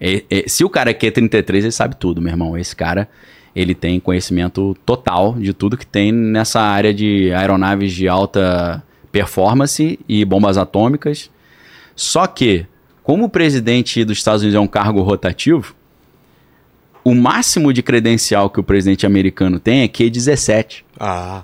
E- 0.00 0.24
e- 0.30 0.48
se 0.48 0.62
o 0.64 0.70
cara 0.70 0.90
é 0.90 0.94
Q33, 0.94 1.56
ele 1.56 1.72
sabe 1.72 1.96
tudo, 1.96 2.22
meu 2.22 2.30
irmão. 2.30 2.56
Esse 2.56 2.76
cara, 2.76 3.08
ele 3.56 3.74
tem 3.74 3.98
conhecimento 3.98 4.76
total 4.86 5.34
de 5.34 5.52
tudo 5.52 5.76
que 5.76 5.86
tem 5.86 6.12
nessa 6.12 6.60
área 6.60 6.94
de 6.94 7.32
aeronaves 7.32 7.92
de 7.92 8.06
alta 8.06 8.84
performance 9.12 9.98
e 10.08 10.24
bombas 10.24 10.56
atômicas. 10.58 11.30
Só 11.94 12.26
que, 12.26 12.66
como 13.02 13.26
o 13.26 13.28
presidente 13.28 14.04
dos 14.04 14.18
Estados 14.18 14.42
Unidos 14.42 14.56
é 14.56 14.60
um 14.60 14.66
cargo 14.66 15.02
rotativo, 15.02 15.74
o 17.04 17.14
máximo 17.14 17.72
de 17.72 17.82
credencial 17.82 18.48
que 18.48 18.58
o 18.60 18.62
presidente 18.62 19.04
americano 19.06 19.58
tem 19.60 19.82
é 19.82 19.88
Q17. 19.88 20.82
Ah. 20.98 21.42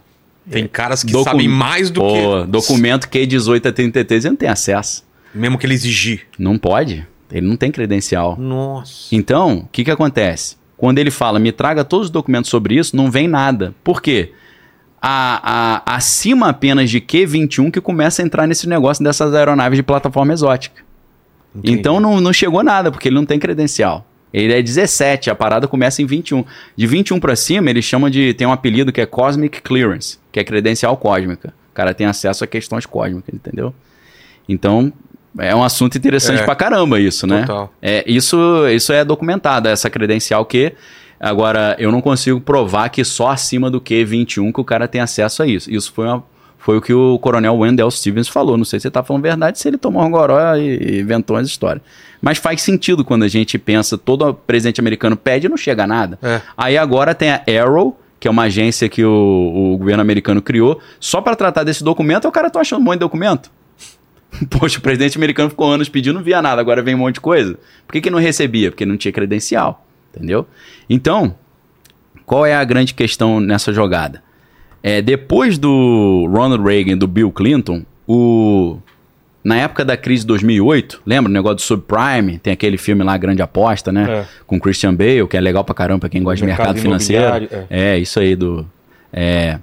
Tem 0.51 0.67
caras 0.67 1.05
que 1.05 1.13
Docu- 1.13 1.25
sabem 1.25 1.47
mais 1.47 1.91
do 1.91 2.01
Pô, 2.01 2.13
que. 2.43 2.47
documento 2.51 3.07
Q18 3.09 3.67
a 3.67 3.73
33 3.73 4.25
ele 4.25 4.31
não 4.31 4.37
tem 4.37 4.49
acesso. 4.49 5.05
Mesmo 5.35 5.59
que 5.59 5.67
ele 5.67 5.75
exigir. 5.75 6.23
Não 6.39 6.57
pode. 6.57 7.07
Ele 7.31 7.47
não 7.47 7.55
tem 7.57 7.71
credencial. 7.71 8.35
Nossa. 8.39 9.15
Então, 9.15 9.59
o 9.59 9.69
que, 9.71 9.85
que 9.85 9.91
acontece? 9.91 10.57
Quando 10.79 10.99
ele 10.99 11.11
fala, 11.11 11.39
me 11.39 11.53
traga 11.53 11.85
todos 11.85 12.07
os 12.07 12.11
documentos 12.11 12.49
sobre 12.49 12.77
isso, 12.79 12.97
não 12.97 13.11
vem 13.11 13.29
nada. 13.29 13.75
Por 13.85 14.01
quê? 14.01 14.33
A, 15.01 15.83
a- 15.87 15.97
acima 15.97 16.49
apenas 16.49 16.91
de 16.91 17.01
Q21 17.01 17.71
que 17.71 17.81
começa 17.81 18.21
a 18.21 18.25
entrar 18.25 18.47
nesse 18.47 18.69
negócio 18.69 19.03
dessas 19.05 19.33
aeronaves 19.35 19.77
de 19.77 19.83
plataforma 19.83 20.33
exótica. 20.33 20.83
Entendi. 21.55 21.79
Então 21.79 22.01
não, 22.01 22.21
não 22.21 22.33
chegou 22.33 22.63
nada, 22.63 22.91
porque 22.91 23.09
ele 23.09 23.15
não 23.15 23.25
tem 23.25 23.39
credencial. 23.39 24.05
Ele 24.33 24.53
é 24.53 24.61
17, 24.61 25.31
a 25.31 25.35
parada 25.35 25.67
começa 25.67 26.03
em 26.03 26.07
21. 26.07 26.45
De 26.77 26.87
21 26.87 27.19
pra 27.19 27.35
cima, 27.35 27.71
eles 27.71 27.85
chamam 27.85 28.11
de. 28.11 28.35
Tem 28.35 28.47
um 28.47 28.53
apelido 28.53 28.93
que 28.93 29.01
é 29.01 29.07
Cosmic 29.07 29.63
Clearance, 29.63 30.19
que 30.31 30.39
é 30.39 30.45
credencial 30.45 30.97
cósmica. 30.97 31.55
O 31.71 31.75
cara 31.75 31.95
tem 31.95 32.07
acesso 32.07 32.45
a 32.45 32.47
questões 32.47 32.85
cósmicas, 32.85 33.33
entendeu? 33.35 33.73
Então, 34.49 34.93
é 35.39 35.55
um 35.55 35.63
assunto 35.63 35.97
interessante 35.97 36.41
É. 36.41 36.45
pra 36.45 36.55
caramba 36.55 37.01
isso, 37.01 37.27
né? 37.27 37.41
Total. 37.43 37.73
É, 37.81 38.05
isso, 38.07 38.37
isso 38.69 38.93
é 38.93 39.05
documentado, 39.05 39.69
essa 39.69 39.89
credencial 39.89 40.45
que... 40.45 40.73
Agora, 41.21 41.75
eu 41.79 41.91
não 41.91 42.01
consigo 42.01 42.41
provar 42.41 42.89
que 42.91 43.05
só 43.05 43.29
acima 43.29 43.71
do 43.71 43.81
Q21 43.81 44.53
que 44.53 44.61
o 44.61 44.65
cara 44.65 44.87
tem 44.87 45.01
acesso 45.01 45.43
a 45.43 45.47
isso. 45.47 45.71
Isso 45.71 45.93
foi, 45.93 46.07
uma- 46.07 46.23
foi 46.59 46.77
o 46.79 46.81
que 46.81 46.93
o 46.93 47.19
coronel 47.19 47.57
Wendell 47.57 47.91
Stevens 47.91 48.29
falou. 48.29 48.57
Não 48.57 48.65
sei 48.65 48.79
se 48.79 48.87
ele 48.87 48.93
tá 48.93 49.03
falando 49.03 49.23
verdade, 49.23 49.59
se 49.59 49.67
ele 49.69 49.77
tomou 49.79 50.03
um 50.05 50.11
goró 50.11 50.55
e, 50.57 50.77
e 50.77 51.01
inventou 51.01 51.37
as 51.37 51.47
histórias. 51.47 51.83
Mas 52.21 52.39
faz 52.39 52.63
sentido 52.63 53.05
quando 53.05 53.23
a 53.25 53.29
gente 53.29 53.59
pensa, 53.59 53.97
todo 53.99 54.33
presidente 54.35 54.81
americano 54.81 55.17
pede 55.17 55.47
e 55.47 55.49
não 55.49 55.57
chega 55.57 55.85
a 55.85 55.87
nada. 55.87 56.19
É. 56.23 56.41
Aí 56.57 56.77
agora 56.79 57.15
tem 57.15 57.31
a 57.31 57.43
Arrow, 57.63 57.99
que 58.21 58.27
é 58.27 58.31
uma 58.31 58.43
agência 58.45 58.89
que 58.89 59.05
o, 59.05 59.73
o 59.75 59.79
governo 59.79 60.01
americano 60.03 60.43
criou, 60.43 60.81
só 60.99 61.21
para 61.21 61.37
tratar 61.37 61.63
desse 61.65 61.83
documento, 61.85 62.27
o 62.27 62.33
cara 62.33 62.51
tá 62.51 62.61
achando 62.61 62.81
um 62.81 62.85
monte 62.85 62.95
de 62.95 63.01
documento. 63.01 63.51
Poxa, 64.51 64.79
o 64.79 64.83
presidente 64.83 65.17
americano 65.17 65.49
ficou 65.51 65.71
anos 65.71 65.89
pedindo, 65.89 66.15
não 66.17 66.23
via 66.23 66.43
nada, 66.43 66.61
agora 66.61 66.83
vem 66.83 66.95
um 66.95 66.99
monte 66.99 67.15
de 67.15 67.21
coisa. 67.21 67.57
Por 67.87 67.93
que, 67.93 68.01
que 68.01 68.11
não 68.11 68.19
recebia? 68.19 68.71
Porque 68.71 68.85
não 68.85 68.97
tinha 68.97 69.13
credencial, 69.13 69.87
entendeu? 70.15 70.47
Então, 70.89 71.35
qual 72.27 72.45
é 72.47 72.55
a 72.55 72.65
grande 72.65 72.95
questão 72.95 73.41
nessa 73.41 73.73
jogada? 73.73 74.23
É, 74.83 75.03
depois 75.03 75.59
do 75.59 76.29
Ronald 76.33 76.63
Reagan 76.65 76.93
e 76.93 76.97
do 76.97 77.07
Bill 77.07 77.33
Clinton, 77.33 77.83
o, 78.07 78.79
na 79.43 79.57
época 79.57 79.85
da 79.85 79.97
crise 79.97 80.23
de 80.23 80.29
2008, 80.29 81.03
lembra 81.05 81.29
o 81.31 81.33
negócio 81.33 81.57
do 81.57 81.63
subprime? 81.63 82.39
Tem 82.39 82.53
aquele 82.53 82.79
filme 82.79 83.03
lá, 83.03 83.17
Grande 83.17 83.43
Aposta, 83.43 83.91
né? 83.91 84.21
É. 84.21 84.27
Com 84.47 84.61
Christian 84.61 84.95
Bale, 84.95 85.27
que 85.27 85.37
é 85.37 85.41
legal 85.41 85.65
pra 85.65 85.75
caramba 85.75 86.01
pra 86.01 86.09
quem 86.09 86.23
gosta 86.23 86.37
de 86.39 86.45
Mercado 86.47 86.67
mercado 86.69 86.83
financeiro. 86.83 87.25
imobiliário, 87.27 87.67
É. 87.71 87.99
isso 87.99 88.21
aí 88.21 88.37
do... 88.37 88.65
é. 89.13 89.59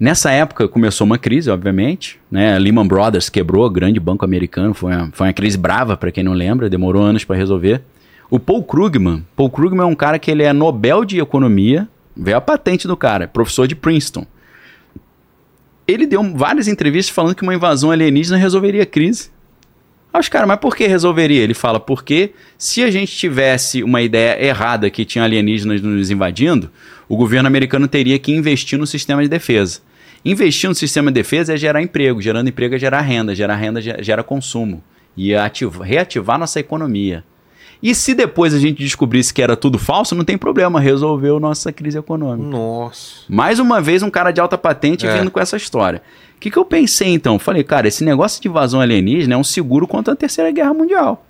Nessa 0.00 0.30
época 0.30 0.68
começou 0.68 1.04
uma 1.04 1.18
crise, 1.18 1.50
obviamente, 1.50 2.20
né? 2.30 2.54
A 2.54 2.58
Lehman 2.58 2.86
Brothers 2.86 3.28
quebrou, 3.28 3.68
grande 3.68 3.98
banco 3.98 4.24
americano, 4.24 4.72
foi 4.72 4.94
uma, 4.94 5.10
foi 5.12 5.26
uma 5.26 5.32
crise 5.32 5.58
brava, 5.58 5.96
pra 5.96 6.12
quem 6.12 6.22
não 6.22 6.32
lembra, 6.34 6.70
demorou 6.70 7.02
anos 7.02 7.24
pra 7.24 7.34
resolver. 7.34 7.82
O 8.30 8.38
Paul 8.38 8.62
Krugman, 8.62 9.24
Paul 9.34 9.50
Krugman 9.50 9.82
é 9.84 9.86
um 9.86 9.94
cara 9.94 10.18
que 10.18 10.30
ele 10.30 10.42
é 10.42 10.52
Nobel 10.52 11.04
de 11.04 11.18
Economia, 11.18 11.88
veio 12.16 12.36
a 12.36 12.40
patente 12.40 12.86
do 12.86 12.96
cara, 12.96 13.24
é 13.24 13.26
professor 13.26 13.66
de 13.66 13.74
Princeton. 13.74 14.26
Ele 15.86 16.06
deu 16.06 16.22
várias 16.36 16.68
entrevistas 16.68 17.14
falando 17.14 17.34
que 17.34 17.42
uma 17.42 17.54
invasão 17.54 17.90
alienígena 17.90 18.36
resolveria 18.36 18.82
a 18.82 18.86
crise. 18.86 19.30
Aí 20.12 20.20
os 20.20 20.28
caras, 20.28 20.46
mas 20.46 20.58
por 20.58 20.76
que 20.76 20.86
resolveria? 20.86 21.40
Ele 21.42 21.54
fala, 21.54 21.80
porque 21.80 22.32
se 22.58 22.82
a 22.82 22.90
gente 22.90 23.16
tivesse 23.16 23.82
uma 23.82 24.02
ideia 24.02 24.42
errada 24.44 24.90
que 24.90 25.04
tinha 25.06 25.24
alienígenas 25.24 25.80
nos 25.80 26.10
invadindo, 26.10 26.70
o 27.08 27.16
governo 27.16 27.46
americano 27.46 27.88
teria 27.88 28.18
que 28.18 28.32
investir 28.32 28.78
no 28.78 28.86
sistema 28.86 29.22
de 29.22 29.28
defesa. 29.28 29.80
Investir 30.22 30.68
no 30.68 30.74
sistema 30.74 31.10
de 31.10 31.14
defesa 31.14 31.54
é 31.54 31.56
gerar 31.56 31.80
emprego, 31.80 32.20
gerando 32.20 32.48
emprego 32.48 32.74
é 32.74 32.78
gerar 32.78 33.00
renda, 33.00 33.34
gerar 33.34 33.54
renda 33.56 33.80
ge- 33.80 34.02
gera 34.02 34.22
consumo 34.22 34.82
e 35.16 35.34
ativa- 35.34 35.84
reativar 35.84 36.38
nossa 36.38 36.60
economia. 36.60 37.24
E 37.82 37.94
se 37.94 38.12
depois 38.14 38.52
a 38.52 38.58
gente 38.58 38.82
descobrisse 38.82 39.32
que 39.32 39.40
era 39.40 39.56
tudo 39.56 39.78
falso, 39.78 40.14
não 40.14 40.24
tem 40.24 40.36
problema, 40.36 40.80
resolveu 40.80 41.38
nossa 41.38 41.72
crise 41.72 41.96
econômica. 41.98 42.48
Nossa. 42.48 43.20
Mais 43.28 43.58
uma 43.60 43.80
vez, 43.80 44.02
um 44.02 44.10
cara 44.10 44.32
de 44.32 44.40
alta 44.40 44.58
patente 44.58 45.06
É. 45.06 45.18
vindo 45.18 45.30
com 45.30 45.38
essa 45.38 45.56
história. 45.56 46.02
O 46.36 46.40
que, 46.40 46.50
que 46.50 46.56
eu 46.56 46.64
pensei 46.64 47.08
então? 47.08 47.38
Falei, 47.38 47.62
cara, 47.62 47.86
esse 47.88 48.04
negócio 48.04 48.42
de 48.42 48.48
invasão 48.48 48.80
alienígena 48.80 49.34
é 49.34 49.36
um 49.36 49.44
seguro 49.44 49.86
contra 49.86 50.12
a 50.14 50.16
Terceira 50.16 50.50
Guerra 50.50 50.74
Mundial. 50.74 51.24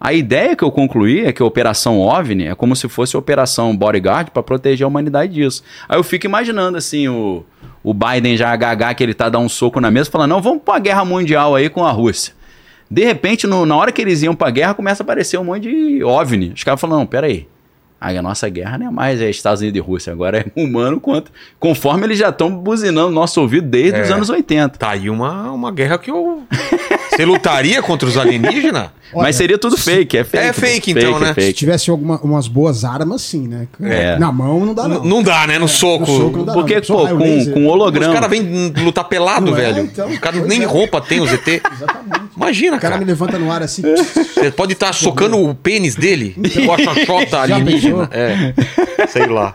A 0.00 0.12
ideia 0.12 0.54
que 0.54 0.62
eu 0.62 0.70
concluí 0.70 1.24
é 1.24 1.32
que 1.32 1.42
a 1.42 1.46
Operação 1.46 1.98
OVNI 1.98 2.46
é 2.48 2.54
como 2.54 2.76
se 2.76 2.88
fosse 2.88 3.16
a 3.16 3.18
Operação 3.18 3.76
Bodyguard 3.76 4.30
para 4.30 4.42
proteger 4.44 4.84
a 4.84 4.88
humanidade 4.88 5.34
disso. 5.34 5.62
Aí 5.88 5.98
eu 5.98 6.04
fico 6.04 6.24
imaginando 6.24 6.78
assim, 6.78 7.08
o, 7.08 7.44
o 7.82 7.92
Biden 7.92 8.36
já 8.36 8.52
HH 8.56 8.94
que 8.94 9.02
ele 9.02 9.12
tá 9.12 9.28
dando 9.28 9.44
um 9.46 9.48
soco 9.48 9.80
na 9.80 9.90
mesa, 9.90 10.08
falando, 10.08 10.30
não, 10.30 10.40
vamos 10.40 10.62
pra 10.62 10.78
guerra 10.78 11.04
mundial 11.04 11.54
aí 11.56 11.68
com 11.68 11.84
a 11.84 11.90
Rússia. 11.90 12.32
De 12.90 13.04
repente, 13.04 13.46
no- 13.46 13.66
na 13.66 13.76
hora 13.76 13.92
que 13.92 14.00
eles 14.00 14.22
iam 14.22 14.34
pra 14.34 14.50
guerra, 14.50 14.74
começa 14.74 15.02
a 15.02 15.04
aparecer 15.04 15.38
um 15.38 15.44
monte 15.44 15.62
de 15.62 16.02
OVNI. 16.02 16.52
Os 16.54 16.64
caras 16.64 16.80
falam, 16.80 16.98
não, 17.00 17.06
peraí. 17.06 17.46
Aí 18.00 18.16
a 18.16 18.22
nossa 18.22 18.48
guerra 18.48 18.78
não 18.78 18.86
é 18.86 18.90
mais 18.90 19.20
é 19.20 19.28
Estados 19.28 19.60
Unidos 19.60 19.76
e 19.76 19.80
Rússia, 19.80 20.12
agora 20.12 20.38
é 20.38 20.44
humano 20.60 21.00
quanto. 21.00 21.32
Conforme 21.58 22.04
eles 22.06 22.18
já 22.18 22.28
estão 22.28 22.48
buzinando 22.56 23.10
nosso 23.10 23.40
ouvido 23.40 23.66
desde 23.66 23.98
É. 23.98 24.02
os 24.04 24.10
anos 24.12 24.30
80. 24.30 24.78
Tá 24.78 24.90
aí 24.90 25.10
uma, 25.10 25.50
uma 25.50 25.72
guerra 25.72 25.98
que 25.98 26.08
eu. 26.10 26.44
Você 27.10 27.24
lutaria 27.24 27.82
contra 27.82 28.08
os 28.08 28.16
alienígenas? 28.16 28.90
Olha, 29.12 29.22
Mas 29.24 29.36
seria 29.36 29.56
tudo 29.56 29.76
fake, 29.76 30.18
é 30.18 30.24
fake. 30.24 30.44
É 30.46 30.52
fake, 30.52 30.90
então, 30.90 31.18
né? 31.18 31.28
Se 31.28 31.34
fake. 31.34 31.52
tivesse 31.54 31.88
alguma, 31.90 32.18
umas 32.20 32.46
boas 32.46 32.84
armas, 32.84 33.22
sim, 33.22 33.48
né? 33.48 33.66
É. 33.80 34.18
Na 34.18 34.30
mão 34.30 34.66
não 34.66 34.74
dá, 34.74 34.86
não. 34.86 35.02
N- 35.02 35.08
Não 35.08 35.22
dá, 35.22 35.46
né? 35.46 35.58
No 35.58 35.66
soco. 35.66 36.00
No 36.10 36.18
soco 36.18 36.36
não 36.38 36.44
dá, 36.44 36.52
Porque, 36.52 36.80
pô, 36.82 37.08
com, 37.08 37.14
laser. 37.14 37.54
com 37.54 37.66
Os 37.66 37.72
holograma. 37.72 38.12
caras 38.12 38.28
vêm 38.30 38.72
lutar 38.84 39.04
pelado, 39.04 39.50
Não 39.50 39.56
é, 39.56 39.60
velho. 39.72 39.84
então, 39.84 40.08
Os 40.10 40.18
caras 40.18 40.46
nem 40.46 40.62
é. 40.62 40.66
roupa 40.66 41.00
tem, 41.00 41.20
os 41.20 41.32
ET. 41.32 41.48
Exatamente. 41.48 42.28
Imagina, 42.36 42.76
O 42.76 42.80
cara 42.80 42.92
cara. 42.92 42.98
me 43.04 43.10
levanta 43.10 43.38
no 43.38 43.50
ar 43.50 43.62
assim. 43.62 43.80
Você 43.82 44.50
pode 44.50 44.74
estar 44.74 44.92
socando 44.92 45.38
o 45.38 45.54
pênis 45.54 45.94
dele 45.94 46.36
com 46.66 46.72
a 46.72 46.78
xoxota 46.78 47.40
alienígena. 47.40 48.10
É. 48.12 48.52
Sei 49.08 49.26
lá. 49.26 49.54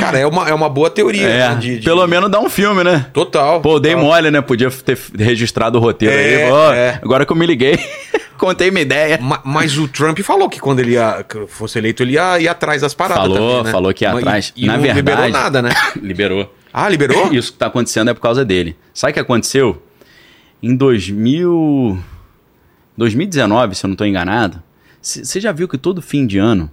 Cara, 0.00 0.18
é 0.18 0.26
uma, 0.26 0.48
é 0.48 0.54
uma 0.54 0.68
boa 0.68 0.88
teoria. 0.88 1.26
É, 1.26 1.48
né, 1.50 1.54
de- 1.56 1.78
de- 1.80 1.84
pelo 1.84 2.06
menos 2.06 2.30
dá 2.30 2.38
um 2.40 2.48
filme, 2.48 2.84
né? 2.84 3.06
Total. 3.12 3.60
Pô, 3.60 3.80
dei 3.80 3.92
total. 3.92 4.06
mole, 4.08 4.30
né? 4.30 4.40
Podia 4.40 4.70
ter 4.70 4.96
registrado 5.18 5.78
o 5.78 5.80
roteiro 5.80 6.14
É, 6.14 6.44
aí. 6.44 6.50
Ó, 6.50 6.72
é. 6.72 7.00
Agora 7.02 7.26
que 7.26 7.32
eu 7.32 7.36
me 7.36 7.44
liguei, 7.44 7.76
contei 8.38 8.70
minha 8.70 8.82
ideia. 8.82 9.18
Ma- 9.20 9.40
Mas 9.44 9.76
o 9.76 9.88
Trump 9.88 10.18
falou 10.20 10.48
que 10.48 10.60
quando 10.60 10.78
ele 10.80 10.92
ia, 10.92 11.24
fosse 11.48 11.78
eleito, 11.78 12.02
ele 12.04 12.12
ia 12.12 12.38
ir 12.38 12.46
atrás 12.48 12.82
das 12.82 12.94
paradas. 12.94 13.22
Falou, 13.24 13.36
também, 13.48 13.62
né? 13.64 13.70
falou 13.72 13.92
que 13.94 14.04
ia 14.04 14.12
atrás. 14.12 14.52
E, 14.56 14.64
e 14.64 14.66
Na 14.66 14.74
não 14.74 14.80
verdade. 14.82 14.98
liberou 15.00 15.28
nada, 15.30 15.60
né? 15.62 15.70
Liberou. 16.00 16.54
Ah, 16.72 16.88
liberou? 16.88 17.30
Isso 17.34 17.52
que 17.52 17.58
tá 17.58 17.66
acontecendo 17.66 18.10
é 18.10 18.14
por 18.14 18.20
causa 18.20 18.44
dele. 18.44 18.76
Sabe 18.92 19.10
o 19.10 19.14
que 19.14 19.20
aconteceu? 19.20 19.82
Em 20.62 20.76
2000... 20.76 21.98
2019, 22.96 23.74
se 23.74 23.84
eu 23.84 23.88
não 23.88 23.94
estou 23.94 24.06
enganado, 24.06 24.62
você 25.02 25.40
já 25.40 25.50
viu 25.52 25.66
que 25.68 25.76
todo 25.76 26.00
fim 26.00 26.26
de 26.26 26.38
ano 26.38 26.70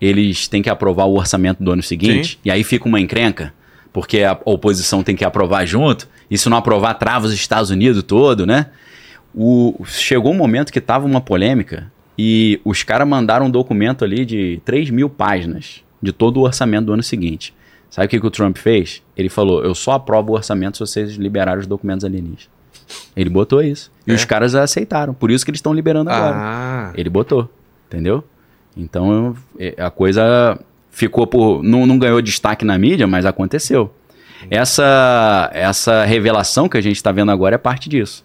eles 0.00 0.46
têm 0.48 0.62
que 0.62 0.70
aprovar 0.70 1.04
o 1.06 1.14
orçamento 1.16 1.62
do 1.62 1.70
ano 1.72 1.82
seguinte? 1.82 2.30
Sim. 2.32 2.38
E 2.44 2.50
aí 2.50 2.62
fica 2.64 2.86
uma 2.88 3.00
encrenca? 3.00 3.52
Porque 3.92 4.22
a 4.22 4.38
oposição 4.44 5.02
tem 5.02 5.16
que 5.16 5.24
aprovar 5.24 5.66
junto, 5.66 6.08
e 6.30 6.36
se 6.36 6.48
não 6.48 6.56
aprovar, 6.56 6.94
trava 6.94 7.26
os 7.26 7.32
Estados 7.32 7.70
Unidos 7.70 8.02
todo, 8.02 8.46
né? 8.46 8.66
O, 9.34 9.82
chegou 9.86 10.32
um 10.32 10.36
momento 10.36 10.72
que 10.72 10.80
tava 10.80 11.06
uma 11.06 11.20
polêmica 11.20 11.90
e 12.18 12.60
os 12.64 12.82
caras 12.82 13.06
mandaram 13.06 13.46
um 13.46 13.50
documento 13.50 14.04
ali 14.04 14.24
de 14.24 14.60
3 14.64 14.90
mil 14.90 15.08
páginas 15.08 15.82
de 16.02 16.12
todo 16.12 16.38
o 16.38 16.42
orçamento 16.44 16.86
do 16.86 16.92
ano 16.92 17.02
seguinte. 17.02 17.54
Sabe 17.90 18.06
o 18.06 18.08
que, 18.10 18.20
que 18.20 18.26
o 18.26 18.30
Trump 18.30 18.56
fez? 18.56 19.02
Ele 19.16 19.28
falou: 19.28 19.64
Eu 19.64 19.74
só 19.74 19.92
aprovo 19.92 20.32
o 20.32 20.34
orçamento 20.34 20.76
se 20.76 20.80
vocês 20.80 21.12
liberarem 21.14 21.60
os 21.60 21.66
documentos 21.66 22.04
alienígenas. 22.04 22.48
Ele 23.16 23.30
botou 23.30 23.62
isso. 23.62 23.90
E 24.06 24.12
É? 24.12 24.14
os 24.14 24.24
caras 24.24 24.54
aceitaram. 24.54 25.14
Por 25.14 25.30
isso 25.30 25.44
que 25.44 25.50
eles 25.50 25.58
estão 25.58 25.72
liberando 25.72 26.10
agora. 26.10 26.36
Ah. 26.36 26.92
Ele 26.94 27.08
botou. 27.08 27.50
Entendeu? 27.86 28.22
Então 28.78 29.36
é, 29.58 29.74
a 29.78 29.90
coisa 29.90 30.58
ficou 30.90 31.26
por. 31.26 31.62
Não, 31.62 31.86
não 31.86 31.98
ganhou 31.98 32.22
destaque 32.22 32.64
na 32.64 32.78
mídia, 32.78 33.06
mas 33.06 33.26
aconteceu. 33.26 33.92
Essa, 34.50 35.50
essa 35.52 36.04
revelação 36.04 36.68
que 36.68 36.76
a 36.76 36.80
gente 36.80 36.96
está 36.96 37.10
vendo 37.10 37.30
agora 37.30 37.56
é 37.56 37.58
parte 37.58 37.88
disso. 37.88 38.24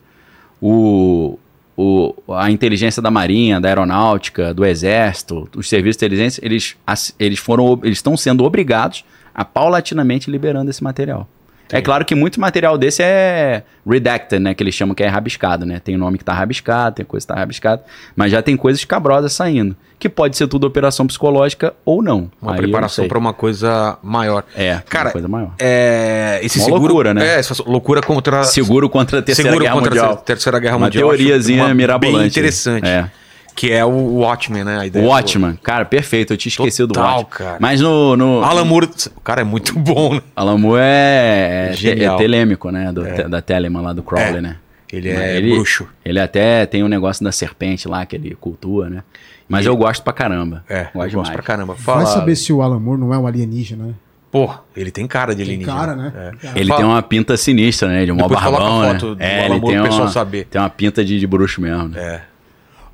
O, 0.62 1.40
o, 1.76 2.14
a 2.30 2.52
inteligência 2.52 3.02
da 3.02 3.10
Marinha, 3.10 3.60
da 3.60 3.68
Aeronáutica, 3.68 4.54
do 4.54 4.64
Exército, 4.64 5.50
os 5.56 5.68
serviços 5.68 5.98
de 5.98 6.06
inteligência, 6.06 6.46
eles, 6.46 6.78
eles 7.20 7.40
foram 7.40 7.80
eles 7.84 7.98
estão 7.98 8.16
sendo 8.16 8.44
obrigados 8.44 9.04
a 9.34 9.44
paulatinamente 9.44 10.30
liberando 10.30 10.70
esse 10.70 10.84
material. 10.84 11.28
É 11.72 11.82
claro 11.82 12.06
que 12.06 12.14
muito 12.14 12.40
material 12.40 12.78
desse 12.78 13.02
é 13.02 13.64
redacted, 13.88 14.40
né? 14.42 14.54
Que 14.54 14.62
eles 14.62 14.76
chamam 14.76 14.94
que 14.94 15.04
é 15.04 15.08
rabiscado, 15.08 15.66
né? 15.66 15.80
Tem 15.84 15.98
nome 15.98 16.18
que 16.18 16.24
tá 16.24 16.34
rabiscado, 16.34 16.96
tem 16.98 17.06
coisa 17.06 17.26
que 17.26 17.34
tá 17.34 17.40
rabiscado. 17.40 17.82
Mas 18.16 18.32
já 18.32 18.42
tem 18.42 18.56
coisas 18.56 18.84
cabrosas 18.86 19.34
saindo. 19.34 19.76
Que 19.98 20.08
pode 20.10 20.36
ser 20.38 20.48
tudo 20.48 20.68
operação 20.68 21.08
psicológica 21.08 21.74
ou 21.86 22.04
não. 22.04 22.30
Uma 22.42 22.52
Aí 22.54 22.58
preparação 22.58 23.08
para 23.08 23.18
uma 23.18 23.34
coisa 23.34 23.98
maior. 24.04 24.44
É, 24.56 24.82
Cara, 24.90 25.06
uma 25.08 25.12
coisa 25.14 25.28
maior. 25.28 25.52
É, 25.58 26.40
esse 26.44 26.60
Uma 26.60 26.66
seguro. 26.66 26.84
loucura, 26.84 27.14
né? 27.14 27.26
É, 27.26 27.40
essa 27.40 27.56
loucura 27.66 28.02
contra. 28.02 28.44
Seguro 28.44 28.90
contra 28.90 29.20
a 29.20 29.22
Terceira 29.22 29.50
seguro 29.50 29.64
Guerra 29.64 29.76
contra 29.76 29.90
Mundial. 29.92 30.12
a 30.14 30.18
Terceira 30.18 30.60
Guerra 30.60 30.76
Uma 30.76 30.86
Mundial. 30.88 31.10
acho 31.10 31.18
teoriazinha 31.18 31.64
uma 31.64 31.74
mirabolante. 31.74 32.18
Bem 32.20 32.28
interessante. 32.28 32.88
É. 32.88 33.10
Que 33.56 33.72
é 33.72 33.86
o 33.86 34.16
Watchmen, 34.18 34.64
né? 34.64 34.80
A 34.80 34.86
ideia 34.88 35.04
O 35.04 35.08
do- 35.08 35.12
Watchman, 35.12 35.58
cara, 35.62 35.86
perfeito. 35.86 36.34
Eu 36.34 36.38
tinha 36.38 36.50
esquecido 36.50 36.94
do 36.94 37.00
Watchman. 37.00 37.26
cara. 37.30 37.58
Mas 37.60 37.80
no, 37.82 38.16
no 38.18 38.44
Alan 38.44 38.66
Moore, 38.66 38.90
o 39.16 39.22
cara 39.22 39.42
é 39.42 39.44
muito 39.44 39.74
bom, 39.80 40.16
né? 40.16 40.22
Alan 40.36 40.58
Moore 40.58 40.82
é, 40.84 41.70
é, 41.72 41.76
te- 41.76 42.04
é 42.04 42.16
telêmico, 42.18 42.72
né? 42.72 42.92
Do, 42.92 43.04
te- 43.06 43.24
da 43.28 43.42
Telemann 43.42 43.84
lá 43.84 43.94
do 43.94 44.02
Crowley, 44.04 44.38
É. 44.38 44.42
né? 44.42 44.56
Ele 44.92 45.10
é 45.10 45.42
bruxo. 45.42 45.88
Ele 46.06 46.20
até 46.20 46.66
tem 46.68 46.84
um 46.84 46.88
negócio 46.88 47.24
da 47.24 47.32
serpente 47.32 47.88
lá 47.88 48.06
que 48.06 48.16
ele 48.16 48.36
cultua, 48.40 48.90
né? 48.90 49.04
Mas 49.50 49.66
E- 49.66 49.70
eu 49.70 49.76
gosto 49.76 50.04
pra 50.04 50.14
caramba. 50.14 50.64
É, 50.70 50.82
eu 50.82 50.84
gosto 50.84 50.94
gosto 50.96 51.10
demais. 51.10 51.30
pra 51.32 51.42
caramba. 51.44 51.76
Fala, 51.76 52.04
Vai 52.04 52.14
saber 52.14 52.36
se 52.36 52.54
o 52.54 52.62
Alan 52.62 52.80
Moore 52.80 53.00
não 53.02 53.14
é 53.14 53.18
um 53.18 53.26
alienígena, 53.28 53.86
né? 53.86 53.94
Pô, 54.32 54.52
ele 54.76 54.90
tem 54.90 55.06
cara 55.08 55.34
de 55.36 55.44
Tem 55.44 55.46
alienígena. 55.56 55.78
cara, 55.78 55.96
né? 55.96 56.14
É. 56.44 56.60
Ele 56.60 56.68
Fala- 56.70 56.80
tem 56.82 56.90
uma 56.90 57.02
pinta 57.04 57.38
sinistra, 57.38 57.88
né? 57.88 58.06
De 58.06 58.12
um 58.12 58.16
mó 58.16 58.28
barbão, 58.28 58.82
né? 58.82 58.94
do 58.96 59.16
É, 59.20 59.46
Alan 59.46 59.56
ele 59.58 59.66
tem 59.66 59.82
pessoal 59.84 60.02
uma, 60.04 60.12
saber. 60.12 60.46
tem 60.46 60.60
uma 60.62 60.70
pinta 60.70 61.06
de, 61.06 61.20
de 61.20 61.28
bruxo 61.28 61.62
mesmo, 61.62 61.90
né? 61.90 62.00
É. 62.00 62.22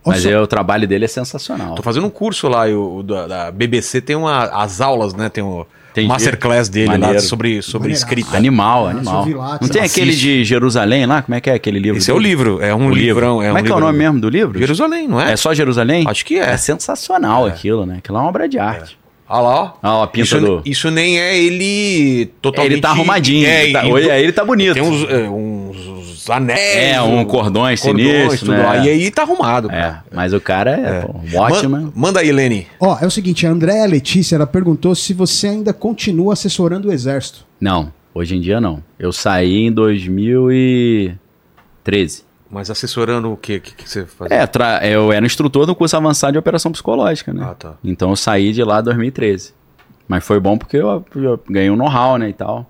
Mas 0.05 0.23
Nossa. 0.23 0.35
é, 0.35 0.39
o 0.39 0.47
trabalho 0.47 0.87
dele 0.87 1.05
é 1.05 1.07
sensacional. 1.07 1.75
Tô 1.75 1.83
fazendo 1.83 2.05
um 2.07 2.09
curso 2.09 2.47
lá, 2.47 2.67
e 2.69 2.73
o, 2.73 3.03
da, 3.03 3.27
da 3.27 3.51
BBC 3.51 3.99
tem 4.01 4.15
uma, 4.15 4.43
as 4.45 4.79
aulas, 4.81 5.13
né? 5.13 5.27
Tem 5.29 5.43
o 5.43 5.67
Entendi. 5.91 6.07
masterclass 6.07 6.69
dele 6.69 6.87
lá 6.91 6.97
Maneiro. 6.97 7.21
sobre, 7.21 7.61
sobre 7.61 7.89
Maneiraço. 7.89 8.05
escrita. 8.05 8.37
Animal, 8.37 8.87
Ah, 8.87 8.89
animal. 8.91 9.27
lá, 9.35 9.59
Não 9.61 9.67
tem 9.67 9.81
assiste. 9.81 9.99
aquele 10.01 10.15
de 10.15 10.43
Jerusalém 10.45 11.05
lá? 11.05 11.21
Como 11.21 11.35
é 11.35 11.41
que 11.41 11.49
é 11.49 11.53
aquele 11.53 11.79
livro? 11.79 11.97
Esse 11.97 12.09
é 12.09 12.13
o 12.13 12.17
dele? 12.17 12.29
livro, 12.29 12.59
é 12.61 12.73
um 12.73 12.77
O 12.87 12.89
livro. 12.89 12.95
livrão. 12.95 13.41
É 13.43 13.47
Como 13.47 13.55
um 13.55 13.57
é 13.57 13.63
que 13.63 13.71
é 13.71 13.75
o 13.75 13.79
nome 13.79 13.97
mesmo 13.97 14.19
do 14.21 14.29
livro? 14.29 14.57
Jerusalém, 14.57 15.07
não 15.07 15.19
é? 15.19 15.33
É 15.33 15.35
só 15.35 15.53
Jerusalém? 15.53 16.05
Acho 16.07 16.25
que 16.25 16.35
é. 16.39 16.51
É 16.51 16.57
sensacional 16.57 17.45
aquilo, 17.45 17.85
né? 17.85 17.95
Aquilo 17.97 18.17
é 18.17 18.21
uma 18.21 18.29
obra 18.29 18.47
de 18.47 18.57
arte. 18.57 18.97
Olha 19.31 19.41
lá, 19.41 19.49
ó. 19.49 19.71
Olha 19.83 19.93
lá 19.97 20.03
a 20.05 20.07
pinta 20.07 20.23
isso, 20.25 20.39
do- 20.39 20.61
isso 20.65 20.89
nem 20.89 21.19
é 21.19 21.37
ele 21.37 22.31
totalmente... 22.41 22.73
Ele 22.73 22.81
tá 22.81 22.89
arrumadinho. 22.89 23.45
É, 23.47 23.63
ele 23.65 23.73
tá, 23.73 23.85
Olha, 23.85 24.19
ele 24.19 24.31
tá 24.31 24.43
bonito. 24.45 24.73
Tem 24.73 24.81
uns, 24.81 25.03
é, 25.07 25.29
uns, 25.29 25.77
uns 26.23 26.29
anéis. 26.29 26.59
É, 26.75 27.01
um 27.01 27.23
cordões 27.25 27.79
sinistros, 27.81 28.39
tudo 28.41 28.51
né? 28.53 28.63
lá. 28.63 28.77
E 28.77 28.89
aí 28.89 29.11
tá 29.11 29.21
arrumado, 29.23 29.69
É, 29.71 29.81
cara. 29.81 30.03
mas 30.13 30.33
o 30.33 30.41
cara 30.41 30.71
é, 30.71 31.01
pô, 31.01 31.17
um 31.17 31.21
Man- 31.31 31.39
Watchman. 31.39 31.91
manda 31.95 32.19
aí, 32.19 32.31
Lene. 32.31 32.67
Ó, 32.79 32.97
é 33.01 33.05
o 33.05 33.11
seguinte, 33.11 33.45
a 33.47 33.51
Andréa 33.51 33.85
Letícia, 33.85 34.35
ela 34.35 34.47
perguntou 34.47 34.93
se 34.95 35.13
você 35.13 35.47
ainda 35.47 35.71
continua 35.73 36.33
assessorando 36.33 36.89
o 36.89 36.91
exército. 36.91 37.45
Não, 37.59 37.91
hoje 38.13 38.35
em 38.35 38.41
dia 38.41 38.59
não. 38.61 38.83
Eu 38.97 39.11
saí 39.11 39.65
em 39.67 39.71
2013. 41.83 42.23
Mas 42.51 42.69
assessorando 42.71 43.31
o 43.31 43.37
quê? 43.37 43.57
O 43.57 43.61
que, 43.61 43.73
que 43.75 43.87
você 43.89 44.05
fazia? 44.05 44.35
É, 44.35 44.47
tra- 44.47 44.79
eu 44.85 45.11
era 45.13 45.23
instrutor 45.25 45.65
do 45.67 45.75
curso 45.75 45.95
avançado 45.95 46.33
de 46.33 46.39
operação 46.39 46.71
psicológica, 46.71 47.31
né? 47.31 47.45
Ah, 47.47 47.53
tá. 47.53 47.73
Então 47.83 48.09
eu 48.09 48.15
saí 48.15 48.51
de 48.51 48.63
lá 48.63 48.79
em 48.79 48.83
2013. 48.83 49.53
Mas 50.07 50.23
foi 50.23 50.39
bom 50.39 50.57
porque 50.57 50.77
eu, 50.77 51.05
eu 51.15 51.39
ganhei 51.47 51.69
um 51.69 51.75
know-how, 51.75 52.17
né, 52.17 52.29
e 52.29 52.33
tal. 52.33 52.67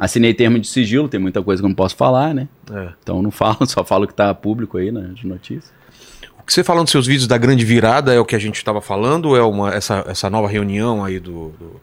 Assinei 0.00 0.32
termo 0.34 0.58
de 0.58 0.66
sigilo, 0.66 1.08
tem 1.08 1.20
muita 1.20 1.42
coisa 1.42 1.60
que 1.62 1.66
eu 1.66 1.68
não 1.68 1.74
posso 1.76 1.94
falar, 1.94 2.34
né? 2.34 2.48
É. 2.72 2.88
Então 3.02 3.20
não 3.22 3.30
falo, 3.30 3.58
só 3.68 3.84
falo 3.84 4.06
que 4.06 4.14
tá 4.14 4.34
público 4.34 4.78
aí 4.78 4.90
nas 4.90 5.22
notícias. 5.22 5.72
O 6.38 6.42
que 6.42 6.52
você 6.52 6.64
falando 6.64 6.84
dos 6.84 6.90
seus 6.92 7.06
vídeos 7.06 7.28
da 7.28 7.36
grande 7.38 7.64
virada 7.64 8.12
é 8.14 8.18
o 8.18 8.24
que 8.24 8.34
a 8.34 8.38
gente 8.38 8.56
estava 8.56 8.80
falando 8.80 9.26
ou 9.26 9.36
é 9.36 9.42
uma, 9.42 9.72
essa, 9.74 10.04
essa 10.08 10.28
nova 10.30 10.48
reunião 10.48 11.04
aí 11.04 11.20
do. 11.20 11.50
do- 11.58 11.80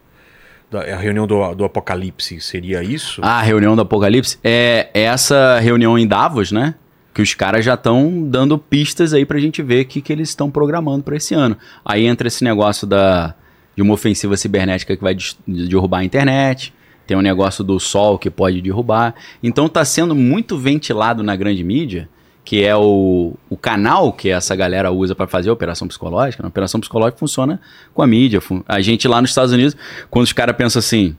da, 0.70 0.82
é 0.84 0.92
a 0.92 0.98
reunião 0.98 1.26
do, 1.26 1.56
do 1.56 1.64
Apocalipse 1.64 2.42
seria 2.42 2.84
isso? 2.84 3.22
Ah, 3.24 3.40
a 3.40 3.42
reunião 3.42 3.74
do 3.74 3.82
Apocalipse 3.84 4.38
é 4.44 4.90
essa 4.94 5.60
reunião 5.60 5.98
em 5.98 6.06
Davos, 6.06 6.52
né? 6.52 6.76
Que 7.14 7.22
os 7.22 7.34
caras 7.34 7.64
já 7.64 7.76
estão 7.76 8.22
dando 8.30 8.58
pistas 8.58 9.14
aí 9.14 9.26
pra 9.26 9.40
gente 9.40 9.64
ver 9.64 9.84
o 9.84 9.86
que, 9.86 10.02
que 10.02 10.12
eles 10.12 10.28
estão 10.28 10.52
programando 10.52 11.04
pra 11.04 11.16
esse 11.16 11.34
ano. 11.34 11.56
Aí 11.86 12.06
entra 12.06 12.28
esse 12.28 12.44
negócio 12.44 12.86
da, 12.86 13.34
de 13.78 13.82
uma 13.82 13.94
ofensiva 13.94 14.36
cibernética 14.36 14.98
que 14.98 15.02
vai 15.02 15.16
des- 15.16 15.38
derrubar 15.48 16.00
a 16.00 16.04
internet. 16.04 16.74
Tem 17.08 17.16
um 17.16 17.22
negócio 17.22 17.64
do 17.64 17.80
sol 17.80 18.20
que 18.20 18.30
pode 18.30 18.62
derrubar. 18.62 19.16
Então 19.42 19.70
tá 19.70 19.84
sendo 19.86 20.14
muito 20.14 20.58
ventilado 20.58 21.24
na 21.24 21.36
grande 21.36 21.64
mídia, 21.64 22.10
que 22.44 22.64
é 22.64 22.76
o, 22.76 23.34
o 23.50 23.58
canal 23.58 24.12
que 24.12 24.30
essa 24.30 24.56
galera 24.56 24.92
usa 24.92 25.16
para 25.16 25.26
fazer 25.26 25.50
a 25.50 25.54
operação 25.54 25.88
psicológica. 25.88 26.44
A 26.44 26.48
operação 26.48 26.80
psicológica 26.80 27.18
funciona 27.18 27.60
com 27.94 28.02
a 28.02 28.08
mídia. 28.08 28.42
A 28.68 28.82
gente 28.82 29.08
lá 29.08 29.22
nos 29.22 29.32
Estados 29.32 29.54
Unidos, 29.54 29.76
quando 30.10 30.26
os 30.26 30.34
caras 30.34 30.56
pensam 30.56 30.80
assim, 30.80 31.16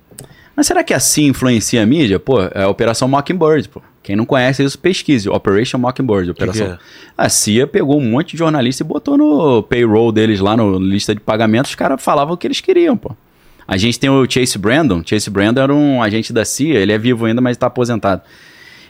mas 0.59 0.67
será 0.67 0.83
que 0.83 0.93
assim 0.93 1.27
influencia 1.27 1.81
a 1.83 1.87
mídia? 1.87 2.19
Pô, 2.19 2.43
é 2.43 2.65
a 2.65 2.69
Operação 2.69 3.07
Mockingbird, 3.07 3.69
pô. 3.69 3.81
Quem 4.03 4.17
não 4.17 4.27
conhece 4.27 4.65
isso, 4.65 4.77
pesquise. 4.77 5.29
Operation 5.29 5.79
Mockingbird. 5.79 6.31
Operação. 6.31 6.67
que 6.67 6.73
é? 6.73 6.79
A 7.17 7.29
CIA 7.29 7.67
pegou 7.67 7.97
um 7.97 8.11
monte 8.11 8.33
de 8.33 8.39
jornalista 8.39 8.83
e 8.83 8.87
botou 8.87 9.17
no 9.17 9.63
payroll 9.63 10.11
deles 10.11 10.41
lá, 10.41 10.57
no 10.57 10.79
lista 10.79 11.15
de 11.15 11.21
pagamentos. 11.21 11.71
Os 11.71 11.75
caras 11.77 12.03
falavam 12.03 12.35
o 12.35 12.37
que 12.37 12.47
eles 12.47 12.61
queriam, 12.61 12.97
pô. 12.97 13.15
A 13.69 13.77
gente 13.77 14.01
tem 14.01 14.09
o 14.09 14.25
Chase 14.29 14.57
Brandon. 14.57 15.03
Chase 15.05 15.29
Brandon 15.29 15.61
era 15.63 15.75
um 15.75 16.03
agente 16.03 16.33
da 16.33 16.43
CIA. 16.45 16.79
Ele 16.79 16.91
é 16.93 16.97
vivo 16.99 17.27
ainda, 17.27 17.41
mas 17.43 17.55
está 17.57 17.67
aposentado. 17.67 18.23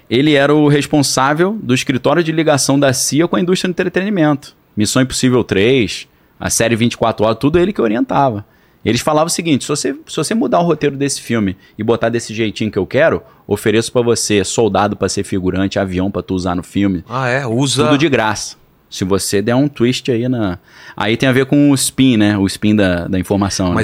Ele 0.09 0.35
era 0.35 0.55
o 0.55 0.69
responsável 0.69 1.59
do 1.61 1.75
escritório 1.75 2.23
de 2.23 2.31
ligação 2.33 2.79
da 2.79 2.93
CIA 2.93 3.27
com 3.27 3.35
a 3.37 3.41
indústria 3.41 3.69
do 3.69 3.73
entretenimento. 3.73 4.57
Missão 4.77 5.03
Impossível 5.03 5.43
3, 5.43 6.07
a 6.39 6.49
série 6.49 6.77
24 6.77 7.27
horas, 7.27 7.39
tudo 7.41 7.59
ele 7.59 7.73
que 7.73 7.83
orientava. 7.83 8.47
Eles 8.85 9.01
falavam 9.01 9.27
o 9.27 9.31
seguinte: 9.31 9.65
se 9.65 9.69
você, 9.69 9.95
se 10.07 10.17
você 10.17 10.35
mudar 10.35 10.61
o 10.61 10.63
roteiro 10.63 10.97
desse 10.97 11.21
filme 11.21 11.57
e 11.77 11.83
botar 11.83 12.09
desse 12.09 12.33
jeitinho 12.33 12.71
que 12.71 12.79
eu 12.79 12.87
quero, 12.87 13.21
ofereço 13.47 13.91
pra 13.93 14.01
você 14.01 14.45
soldado 14.45 14.97
pra 14.97 15.09
ser 15.09 15.25
figurante, 15.25 15.79
avião 15.79 16.11
pra 16.11 16.23
tu 16.23 16.35
usar 16.35 16.55
no 16.55 16.63
filme, 16.63 17.05
Ah, 17.09 17.29
é? 17.29 17.45
Usa. 17.45 17.85
tudo 17.85 17.99
de 17.99 18.09
graça. 18.09 18.57
Se 18.89 19.05
você 19.05 19.43
der 19.43 19.57
um 19.57 19.67
twist 19.69 20.11
aí 20.11 20.29
na. 20.29 20.59
Aí 20.97 21.17
tem 21.17 21.29
a 21.29 21.33
ver 21.33 21.45
com 21.47 21.71
o 21.71 21.75
spin, 21.75 22.17
né? 22.17 22.39
O 22.39 22.47
spin 22.47 22.75
da, 22.77 23.09
da 23.09 23.19
informação. 23.19 23.75
né? 23.75 23.83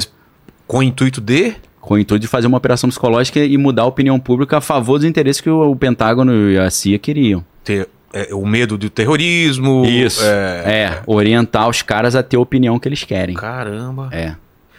Com 0.67 0.79
o 0.79 0.83
intuito 0.83 1.21
de. 1.21 1.55
com 1.81 1.95
o 1.95 1.99
intuito 1.99 2.21
de 2.21 2.29
fazer 2.29 2.47
uma 2.47 2.57
operação 2.57 2.89
psicológica 2.89 3.41
e 3.45 3.57
mudar 3.59 3.83
a 3.83 3.87
opinião 3.87 4.19
pública 4.19 4.59
a 4.59 4.61
favor 4.61 4.99
dos 4.99 5.07
interesses 5.07 5.41
que 5.41 5.51
o, 5.51 5.71
o 5.71 5.77
Pentágono 5.77 6.51
e 6.51 6.59
a 6.59 6.71
CIA 6.71 6.99
queriam. 6.99 7.45
ter 7.63 7.89
é, 8.15 8.33
o 8.33 8.47
medo 8.47 8.79
do 8.79 8.89
terrorismo. 8.89 9.85
Isso. 9.85 10.23
É... 10.23 10.85
É, 10.85 11.03
orientar 11.05 11.69
os 11.69 11.83
caras 11.83 12.15
a 12.15 12.23
ter 12.23 12.37
a 12.37 12.41
opinião 12.41 12.79
que 12.79 12.89
eles 12.89 13.03
querem. 13.03 13.35
Caramba. 13.35 14.09
É. 14.13 14.37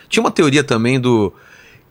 Tinha 0.07 0.23
uma 0.23 0.31
teoria 0.31 0.63
também 0.63 0.99
do. 0.99 1.33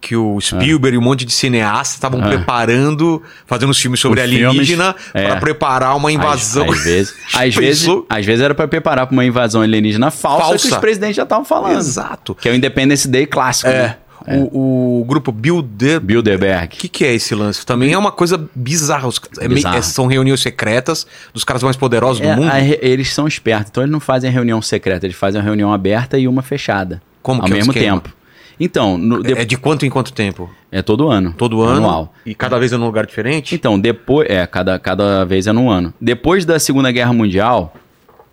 Que 0.07 0.15
o 0.15 0.39
Spielberg 0.39 0.95
e 0.97 0.99
um 0.99 1.03
monte 1.03 1.25
de 1.25 1.33
cineastas 1.33 1.95
estavam 1.95 2.21
Ah. 2.23 2.29
preparando, 2.29 3.23
fazendo 3.47 3.71
os 3.71 3.79
filmes 3.81 3.99
sobre 4.01 4.21
Os 4.21 4.25
alienígena 4.27 4.95
para 5.13 5.21
é. 5.23 5.37
preparar 5.41 5.97
uma 5.97 6.13
invasão. 6.13 6.71
Às, 6.71 6.77
às 6.79 6.85
vezes, 6.85 7.15
às, 7.35 7.55
vezes, 7.55 7.89
às 8.11 8.27
vezes 8.27 8.45
era 8.45 8.55
pra 8.55 8.69
preparar 8.69 9.07
pra 9.07 9.15
uma 9.15 9.25
invasão 9.25 9.63
alienígena 9.63 10.11
falsa, 10.11 10.45
Falsa. 10.49 10.69
que 10.69 10.75
os 10.75 10.79
presidentes 10.81 11.17
já 11.17 11.23
estavam 11.23 11.45
falando. 11.47 11.79
Exato. 11.79 12.35
Que 12.35 12.51
é 12.51 12.53
o 12.53 12.55
Independence 12.55 13.09
Day 13.09 13.25
clássico. 13.25 13.71
É. 13.71 13.83
né? 13.83 13.97
O, 14.27 15.01
o 15.01 15.05
grupo 15.07 15.33
Bilder. 15.33 15.97
O 15.99 16.01
Bilderberg. 16.01 16.69
que, 16.77 16.87
que 16.89 17.05
é 17.05 17.15
esse 17.15 17.35
lance? 17.35 17.65
Também 17.65 17.93
é 17.95 17.99
uma 17.99 18.13
coisa 18.13 18.43
bizarra. 18.55 19.09
Os- 19.09 19.21
é 19.39 19.49
meio- 19.49 19.67
é- 19.69 19.81
são 19.83 20.07
reuniões 20.07 20.41
secretas 20.43 21.07
dos 21.33 21.45
caras 21.45 21.63
mais 21.63 21.77
poderosos 21.77 22.23
É, 22.23 22.35
do 22.35 22.43
mundo. 22.43 22.51
a 22.53 22.61
eles 22.61 23.13
são 23.13 23.27
espertos, 23.27 23.71
então 23.71 23.83
eles 23.83 23.93
não 23.93 24.01
fazem 24.01 24.31
reunião 24.31 24.61
secreta, 24.61 25.07
eles 25.07 25.17
fazem 25.17 25.41
a 25.41 25.45
reunião 25.45 25.73
aberta 25.73 26.19
e 26.19 26.27
uma 26.29 26.43
fechada. 26.43 27.01
Como 27.23 27.41
ao 27.41 27.47
que 27.47 27.53
é 27.53 27.55
o 27.55 27.59
mesmo 27.59 27.73
tempo. 27.73 28.11
Então, 28.59 28.97
no- 28.97 29.23
de- 29.23 29.33
É 29.33 29.45
de 29.45 29.57
quanto 29.57 29.85
em 29.85 29.91
quanto 29.91 30.13
tempo? 30.13 30.49
é 30.71 30.81
todo 30.83 31.09
ano. 31.09 31.35
Todo 31.37 31.61
ano? 31.63 31.77
Anual. 31.79 32.15
E 32.25 32.35
cada 32.35 32.59
vez 32.59 32.73
é 32.73 32.77
num 32.77 32.87
lugar 32.87 33.07
diferente? 33.07 33.55
Então, 33.55 33.79
depois. 33.79 34.29
É, 34.31 34.47
cada, 34.47 34.79
cada 34.79 35.25
vez 35.25 35.47
é 35.47 35.53
num 35.53 35.71
ano. 35.71 35.93
Depois 36.01 36.45
da 36.45 36.59
Segunda 36.59 36.91
Guerra 36.93 37.13
Mundial, 37.13 37.75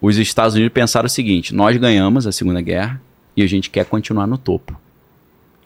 os 0.02 0.18
Estados 0.18 0.56
Unidos 0.56 0.74
pensaram 0.74 1.06
o 1.08 1.10
seguinte: 1.10 1.54
nós 1.56 1.76
ganhamos 1.78 2.26
a 2.28 2.32
Segunda 2.32 2.62
Guerra 2.62 3.02
e 3.36 3.42
a 3.44 3.48
gente 3.48 3.70
quer 3.70 3.86
continuar 3.86 4.28
no 4.28 4.38
topo. 4.38 4.76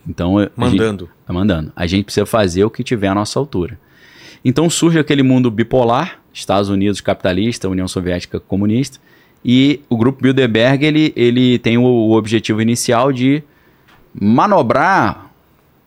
Então, 0.07 0.37
a 0.37 0.41
gente- 0.43 0.53
Mandando. 0.57 1.09
Tá 1.25 1.33
mandando. 1.33 1.71
A 1.75 1.87
gente 1.87 2.05
precisa 2.05 2.25
fazer 2.25 2.63
o 2.63 2.69
que 2.69 2.83
tiver 2.83 3.07
à 3.07 3.15
nossa 3.15 3.39
altura. 3.39 3.77
Então 4.43 4.69
surge 4.69 4.99
aquele 4.99 5.23
mundo 5.23 5.49
bipolar, 5.49 6.19
Estados 6.31 6.69
Unidos 6.69 7.01
capitalista, 7.01 7.67
União 7.67 7.87
Soviética 7.87 8.39
comunista, 8.39 8.99
e 9.43 9.79
o 9.89 9.97
grupo 9.97 10.21
Bilderberg 10.21 10.85
ele, 10.85 11.11
ele 11.15 11.57
tem 11.57 11.79
o, 11.79 11.83
o 11.83 12.11
objetivo 12.15 12.61
inicial 12.61 13.11
de 13.11 13.41
manobrar 14.19 15.31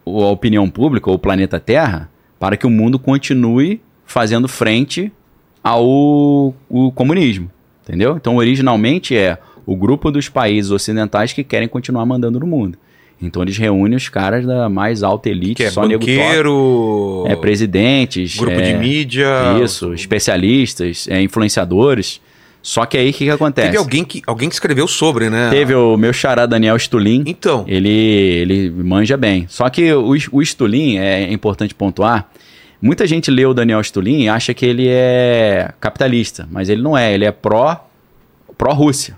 a 0.06 0.10
opinião 0.30 0.68
pública, 0.68 1.10
ou 1.10 1.16
o 1.16 1.18
planeta 1.18 1.58
Terra, 1.60 2.08
para 2.38 2.56
que 2.56 2.66
o 2.66 2.70
mundo 2.70 2.98
continue 2.98 3.80
fazendo 4.04 4.48
frente 4.48 5.12
ao 5.62 5.84
o 6.68 6.92
comunismo. 6.94 7.50
Entendeu? 7.84 8.16
Então, 8.16 8.36
originalmente 8.36 9.16
é 9.16 9.38
o 9.66 9.74
grupo 9.76 10.10
dos 10.10 10.28
países 10.28 10.70
ocidentais 10.70 11.32
que 11.32 11.42
querem 11.44 11.68
continuar 11.68 12.04
mandando 12.06 12.38
no 12.40 12.46
mundo. 12.46 12.78
Então, 13.20 13.42
eles 13.42 13.56
reúnem 13.58 13.96
os 13.96 14.08
caras 14.08 14.46
da 14.46 14.68
mais 14.68 15.02
alta 15.02 15.28
elite, 15.28 15.56
Que 15.56 15.64
é 15.64 15.70
só 15.70 15.86
banqueiro, 15.86 17.24
É, 17.26 17.34
presidentes. 17.34 18.36
grupo 18.36 18.58
é, 18.60 18.72
de 18.72 18.78
mídia. 18.78 19.26
Isso, 19.62 19.92
especialistas, 19.92 21.08
é, 21.10 21.20
influenciadores. 21.20 22.20
Só 22.62 22.84
que 22.84 22.98
aí 22.98 23.10
o 23.10 23.12
que, 23.12 23.24
que 23.24 23.30
acontece? 23.30 23.68
Teve 23.68 23.78
alguém 23.78 24.04
que, 24.04 24.22
alguém 24.26 24.48
que 24.48 24.54
escreveu 24.54 24.86
sobre, 24.86 25.30
né? 25.30 25.48
Teve 25.50 25.74
o 25.74 25.96
meu 25.96 26.12
xará 26.12 26.44
Daniel 26.44 26.76
Stulin. 26.76 27.22
Então, 27.26 27.64
Ele, 27.66 27.88
ele 27.88 28.70
manja 28.70 29.16
bem. 29.16 29.46
Só 29.48 29.68
que 29.70 29.92
o, 29.92 30.14
o 30.32 30.42
Stulin, 30.42 30.98
é 30.98 31.32
importante 31.32 31.74
pontuar, 31.74 32.28
muita 32.80 33.06
gente 33.06 33.30
lê 33.30 33.46
o 33.46 33.54
Daniel 33.54 33.80
Stulin 33.82 34.22
e 34.22 34.28
acha 34.28 34.52
que 34.52 34.66
ele 34.66 34.86
é 34.88 35.72
capitalista, 35.80 36.48
mas 36.50 36.68
ele 36.68 36.82
não 36.82 36.96
é, 36.96 37.12
ele 37.12 37.24
é 37.24 37.32
pró 37.32 37.84
pró-Rússia. 38.56 39.16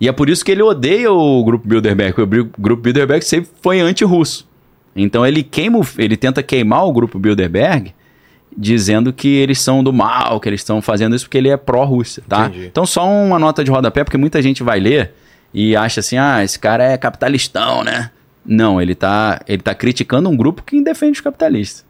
E 0.00 0.08
é 0.08 0.12
por 0.12 0.28
isso 0.28 0.44
que 0.44 0.50
ele 0.50 0.62
odeia 0.62 1.12
o 1.12 1.44
grupo 1.44 1.66
Bilderberg, 1.68 2.20
o 2.20 2.26
grupo 2.26 2.82
Bilderberg 2.82 3.24
sempre 3.24 3.50
foi 3.60 3.80
anti-russo. 3.80 4.46
Então 4.94 5.26
ele 5.26 5.42
queima, 5.42 5.80
ele 5.98 6.16
tenta 6.16 6.42
queimar 6.42 6.86
o 6.86 6.92
grupo 6.92 7.18
Bilderberg 7.18 7.94
dizendo 8.56 9.12
que 9.12 9.28
eles 9.28 9.60
são 9.60 9.84
do 9.84 9.92
mal, 9.92 10.40
que 10.40 10.48
eles 10.48 10.60
estão 10.60 10.80
fazendo 10.80 11.14
isso 11.14 11.26
porque 11.26 11.36
ele 11.38 11.48
é 11.48 11.56
pró-Rússia, 11.56 12.22
tá? 12.28 12.46
Entendi. 12.46 12.66
Então 12.66 12.86
só 12.86 13.06
uma 13.06 13.38
nota 13.38 13.62
de 13.62 13.70
rodapé, 13.70 14.02
porque 14.04 14.16
muita 14.16 14.40
gente 14.40 14.62
vai 14.62 14.80
ler 14.80 15.12
e 15.52 15.76
acha 15.76 16.00
assim, 16.00 16.16
ah, 16.16 16.42
esse 16.42 16.58
cara 16.58 16.84
é 16.84 16.96
capitalistão, 16.96 17.84
né? 17.84 18.10
Não, 18.44 18.80
ele 18.80 18.94
tá, 18.94 19.40
ele 19.46 19.60
tá 19.62 19.74
criticando 19.74 20.28
um 20.28 20.36
grupo 20.36 20.62
que 20.62 20.80
defende 20.82 21.12
os 21.12 21.20
capitalistas. 21.20 21.84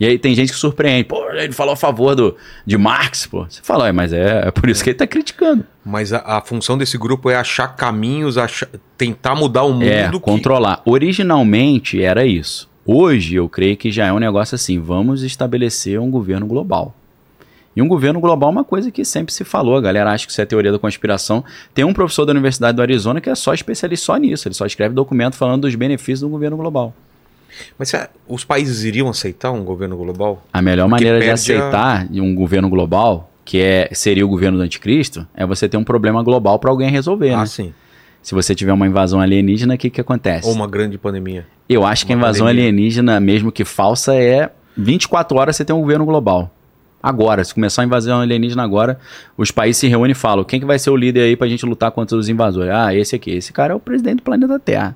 E 0.00 0.06
aí 0.06 0.16
tem 0.16 0.32
gente 0.32 0.52
que 0.52 0.58
surpreende, 0.58 1.04
pô, 1.04 1.28
ele 1.32 1.52
falou 1.52 1.72
a 1.72 1.76
favor 1.76 2.14
do, 2.14 2.36
de 2.64 2.78
Marx, 2.78 3.26
pô. 3.26 3.44
Você 3.48 3.60
fala, 3.64 3.88
é, 3.88 3.92
mas 3.92 4.12
é, 4.12 4.46
é 4.46 4.50
por 4.52 4.68
isso 4.70 4.82
que 4.84 4.90
ele 4.90 4.96
tá 4.96 5.06
criticando. 5.08 5.64
mas 5.84 6.12
a, 6.12 6.18
a 6.18 6.40
função 6.40 6.78
desse 6.78 6.96
grupo 6.96 7.28
é 7.28 7.34
achar 7.34 7.66
caminhos, 7.74 8.38
achar- 8.38 8.68
tentar 8.96 9.34
mudar 9.34 9.64
o 9.64 9.72
mundo. 9.72 9.82
É, 9.88 10.08
que- 10.08 10.20
controlar. 10.20 10.82
Originalmente 10.84 12.00
era 12.02 12.24
isso. 12.24 12.68
Hoje 12.90 13.34
eu 13.34 13.46
creio 13.50 13.76
que 13.76 13.90
já 13.92 14.06
é 14.06 14.12
um 14.14 14.18
negócio 14.18 14.54
assim, 14.54 14.78
vamos 14.80 15.22
estabelecer 15.22 16.00
um 16.00 16.10
governo 16.10 16.46
global. 16.46 16.94
E 17.76 17.82
um 17.82 17.86
governo 17.86 18.18
global 18.18 18.48
é 18.48 18.52
uma 18.52 18.64
coisa 18.64 18.90
que 18.90 19.04
sempre 19.04 19.30
se 19.30 19.44
falou, 19.44 19.76
a 19.76 19.80
galera 19.82 20.10
acha 20.10 20.24
que 20.24 20.32
isso 20.32 20.40
é 20.40 20.46
teoria 20.46 20.72
da 20.72 20.78
conspiração. 20.78 21.44
Tem 21.74 21.84
um 21.84 21.92
professor 21.92 22.24
da 22.24 22.32
Universidade 22.32 22.74
do 22.76 22.80
Arizona 22.80 23.20
que 23.20 23.28
é 23.28 23.34
só 23.34 23.52
especialista 23.52 24.06
só 24.06 24.16
nisso, 24.16 24.48
ele 24.48 24.54
só 24.54 24.64
escreve 24.64 24.94
documento 24.94 25.34
falando 25.36 25.60
dos 25.62 25.74
benefícios 25.74 26.20
do 26.20 26.30
governo 26.30 26.56
global. 26.56 26.94
Mas 27.78 27.90
será- 27.90 28.08
os 28.26 28.42
países 28.42 28.82
iriam 28.84 29.08
aceitar 29.10 29.50
um 29.50 29.62
governo 29.64 29.94
global? 29.94 30.42
A 30.50 30.62
melhor 30.62 30.88
Porque 30.88 31.04
maneira 31.04 31.18
de 31.18 31.26
perde 31.26 31.52
a- 31.52 31.68
aceitar 31.68 32.06
um 32.10 32.34
governo 32.34 32.70
global, 32.70 33.30
que 33.44 33.60
é, 33.60 33.90
seria 33.92 34.24
o 34.24 34.28
governo 34.30 34.56
do 34.56 34.64
anticristo, 34.64 35.26
é 35.34 35.44
você 35.44 35.68
ter 35.68 35.76
um 35.76 35.84
problema 35.84 36.22
global 36.22 36.58
para 36.58 36.70
alguém 36.70 36.90
resolver, 36.90 37.32
Ah, 37.34 37.40
né? 37.40 37.46
sim. 37.46 37.74
Se 38.28 38.34
você 38.34 38.54
tiver 38.54 38.74
uma 38.74 38.86
invasão 38.86 39.22
alienígena, 39.22 39.72
o 39.74 39.78
que, 39.78 39.88
que 39.88 40.02
acontece? 40.02 40.46
Ou 40.46 40.52
uma 40.52 40.66
grande 40.66 40.98
pandemia. 40.98 41.46
Eu 41.66 41.86
acho 41.86 42.04
que 42.04 42.12
a 42.12 42.14
uma 42.14 42.20
invasão 42.20 42.46
pandemia. 42.46 42.64
alienígena, 42.68 43.18
mesmo 43.18 43.50
que 43.50 43.64
falsa, 43.64 44.14
é 44.14 44.50
24 44.76 45.34
horas 45.38 45.56
você 45.56 45.64
tem 45.64 45.74
um 45.74 45.80
governo 45.80 46.04
global. 46.04 46.54
Agora, 47.02 47.42
se 47.42 47.54
começar 47.54 47.80
a 47.80 47.84
invasão 47.86 48.20
alienígena 48.20 48.62
agora, 48.62 49.00
os 49.34 49.50
países 49.50 49.78
se 49.78 49.88
reúnem 49.88 50.12
e 50.12 50.14
falam: 50.14 50.44
quem 50.44 50.60
que 50.60 50.66
vai 50.66 50.78
ser 50.78 50.90
o 50.90 50.96
líder 50.96 51.22
aí 51.22 51.36
pra 51.36 51.48
gente 51.48 51.64
lutar 51.64 51.90
contra 51.90 52.18
os 52.18 52.28
invasores? 52.28 52.70
Ah, 52.70 52.94
esse 52.94 53.16
aqui. 53.16 53.30
Esse 53.30 53.50
cara 53.50 53.72
é 53.72 53.74
o 53.76 53.80
presidente 53.80 54.16
do 54.16 54.22
planeta 54.24 54.58
Terra. 54.58 54.94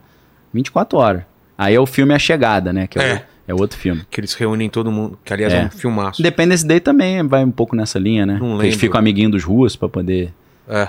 24 0.53 0.99
horas. 0.99 1.23
Aí 1.57 1.75
é 1.75 1.81
o 1.81 1.87
filme 1.87 2.13
A 2.13 2.19
Chegada, 2.19 2.71
né? 2.71 2.87
Que 2.87 2.99
é, 2.99 3.03
É. 3.03 3.15
o- 3.15 3.23
é 3.49 3.55
outro 3.55 3.79
filme. 3.79 4.03
Que 4.11 4.21
eles 4.21 4.35
reúnem 4.35 4.69
todo 4.69 4.93
mundo. 4.93 5.19
Que 5.25 5.33
aliás 5.33 5.55
é, 5.55 5.63
É. 5.63 5.65
um 5.65 5.71
filmaço. 5.71 6.21
Independence 6.21 6.67
Day 6.67 6.81
também 6.81 7.27
vai 7.27 7.43
um 7.43 7.51
pouco 7.51 7.75
nessa 7.75 7.99
linha, 7.99 8.27
né? 8.27 8.35
Não 8.35 8.41
Que 8.41 8.45
Eles 8.47 8.61
lembro. 8.75 8.79
ficam 8.79 8.99
amiguinhos 8.99 9.33
dos 9.33 9.43
russos 9.45 9.77
pra 9.77 9.89
poder. 9.89 10.35
É. 10.69 10.89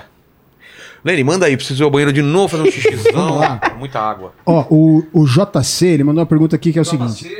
Lenny, 1.04 1.22
manda 1.22 1.46
aí, 1.46 1.56
preciso 1.56 1.82
ir 1.82 1.84
ao 1.84 1.90
banheiro 1.90 2.12
de 2.12 2.22
novo, 2.22 2.48
fazer 2.56 2.62
um 2.62 2.70
xixizão. 2.72 3.12
Vamos 3.12 3.40
lá. 3.40 3.60
Muita 3.78 4.00
água. 4.00 4.32
Ó, 4.46 4.64
o, 4.70 5.04
o 5.12 5.26
JC, 5.26 5.86
ele 5.86 6.04
mandou 6.04 6.20
uma 6.20 6.26
pergunta 6.26 6.56
aqui 6.56 6.72
que 6.72 6.78
é 6.78 6.82
o 6.82 6.84
seguinte. 6.84 7.30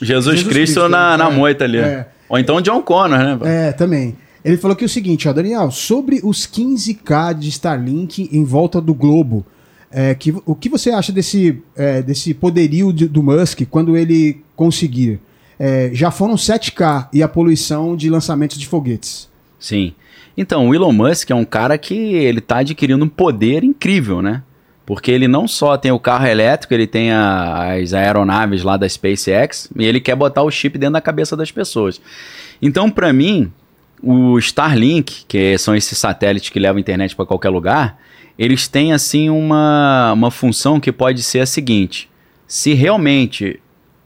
Jesus, 0.00 0.42
Cristo, 0.42 0.50
Cristo, 0.50 0.88
na, 0.88 1.16
na 1.16 1.28
é. 1.28 1.32
moita 1.32 1.64
ali. 1.64 1.78
É. 1.78 2.06
Ou 2.28 2.38
então 2.38 2.60
John 2.60 2.82
Connor, 2.82 3.18
né? 3.18 3.38
É, 3.68 3.72
também. 3.72 4.16
Ele 4.44 4.56
falou 4.56 4.76
que 4.76 4.84
é 4.84 4.86
o 4.86 4.88
seguinte, 4.90 5.28
ó, 5.28 5.32
Daniel, 5.32 5.70
sobre 5.70 6.20
os 6.22 6.46
15k 6.46 7.34
de 7.34 7.48
Starlink 7.48 8.28
em 8.32 8.44
volta 8.44 8.80
do 8.80 8.92
globo, 8.92 9.46
é, 9.90 10.14
que, 10.14 10.34
o 10.44 10.54
que 10.54 10.68
você 10.68 10.90
acha 10.90 11.12
desse, 11.12 11.62
é, 11.76 12.02
desse 12.02 12.34
poderio 12.34 12.92
de- 12.92 13.06
do 13.06 13.22
Musk 13.22 13.60
quando 13.70 13.96
ele 13.96 14.42
conseguir? 14.56 15.20
É, 15.58 15.90
já 15.92 16.10
foram 16.10 16.34
7k 16.34 17.08
e 17.12 17.22
a 17.22 17.28
poluição 17.28 17.94
de 17.94 18.10
lançamentos 18.10 18.58
de 18.58 18.66
foguetes. 18.66 19.28
Sim. 19.60 19.92
Então, 20.36 20.68
o 20.68 20.74
Elon 20.74 20.92
Musk 20.92 21.30
é 21.30 21.34
um 21.34 21.44
cara 21.44 21.76
que 21.76 21.94
ele 21.94 22.40
tá 22.40 22.58
adquirindo 22.58 23.04
um 23.04 23.08
poder 23.08 23.62
incrível, 23.64 24.22
né? 24.22 24.42
Porque 24.84 25.10
ele 25.10 25.28
não 25.28 25.46
só 25.46 25.76
tem 25.76 25.92
o 25.92 25.98
carro 25.98 26.26
elétrico, 26.26 26.74
ele 26.74 26.86
tem 26.86 27.12
a- 27.12 27.74
as 27.74 27.92
aeronaves 27.94 28.62
lá 28.62 28.76
da 28.76 28.88
SpaceX 28.88 29.70
e 29.76 29.84
ele 29.84 30.00
quer 30.00 30.16
botar 30.16 30.42
o 30.42 30.50
chip 30.50 30.76
dentro 30.78 30.94
da 30.94 31.00
cabeça 31.00 31.36
das 31.36 31.50
pessoas. 31.52 32.00
Então, 32.60 32.90
para 32.90 33.12
mim, 33.12 33.52
o 34.02 34.38
Starlink, 34.38 35.24
que 35.28 35.56
são 35.58 35.76
esses 35.76 35.96
satélites 35.96 36.50
que 36.50 36.58
levam 36.58 36.78
a 36.78 36.80
internet 36.80 37.14
para 37.14 37.24
qualquer 37.26 37.50
lugar, 37.50 37.98
eles 38.38 38.66
têm 38.66 38.92
assim 38.92 39.30
uma, 39.30 40.12
uma 40.14 40.30
função 40.30 40.80
que 40.80 40.90
pode 40.90 41.22
ser 41.22 41.40
a 41.40 41.46
seguinte: 41.46 42.10
se 42.46 42.72
realmente 42.74 43.60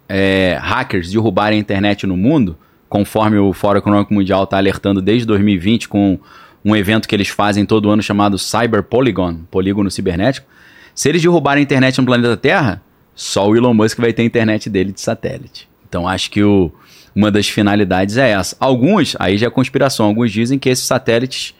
é, 0.08 0.58
hackers 0.60 1.10
derrubarem 1.10 1.56
a 1.58 1.60
internet 1.60 2.06
no 2.06 2.16
mundo, 2.16 2.56
conforme 3.00 3.36
o 3.36 3.52
Fórum 3.52 3.78
Econômico 3.78 4.14
Mundial 4.14 4.44
está 4.44 4.56
alertando 4.56 5.02
desde 5.02 5.26
2020 5.26 5.86
com 5.86 6.18
um 6.64 6.74
evento 6.74 7.06
que 7.06 7.14
eles 7.14 7.28
fazem 7.28 7.66
todo 7.66 7.90
ano 7.90 8.02
chamado 8.02 8.38
Cyber 8.38 8.82
Polygon, 8.82 9.40
polígono 9.50 9.90
cibernético. 9.90 10.46
Se 10.94 11.10
eles 11.10 11.20
derrubarem 11.20 11.60
a 11.60 11.62
internet 11.62 11.98
no 11.98 12.06
planeta 12.06 12.34
Terra, 12.38 12.80
só 13.14 13.46
o 13.50 13.54
Elon 13.54 13.74
Musk 13.74 13.98
vai 13.98 14.14
ter 14.14 14.22
a 14.22 14.24
internet 14.24 14.70
dele 14.70 14.92
de 14.92 15.00
satélite. 15.02 15.68
Então 15.86 16.08
acho 16.08 16.30
que 16.30 16.42
o- 16.42 16.72
uma 17.14 17.30
das 17.30 17.46
finalidades 17.46 18.16
é 18.16 18.30
essa. 18.30 18.56
Alguns, 18.58 19.14
aí 19.18 19.36
já 19.36 19.48
é 19.48 19.50
conspiração, 19.50 20.06
alguns 20.06 20.32
dizem 20.32 20.58
que 20.58 20.70
esses 20.70 20.86
satélites, 20.86 21.54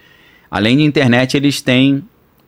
além 0.50 0.78
de 0.78 0.84
internet, 0.84 1.36
eles 1.36 1.60
têm 1.60 2.02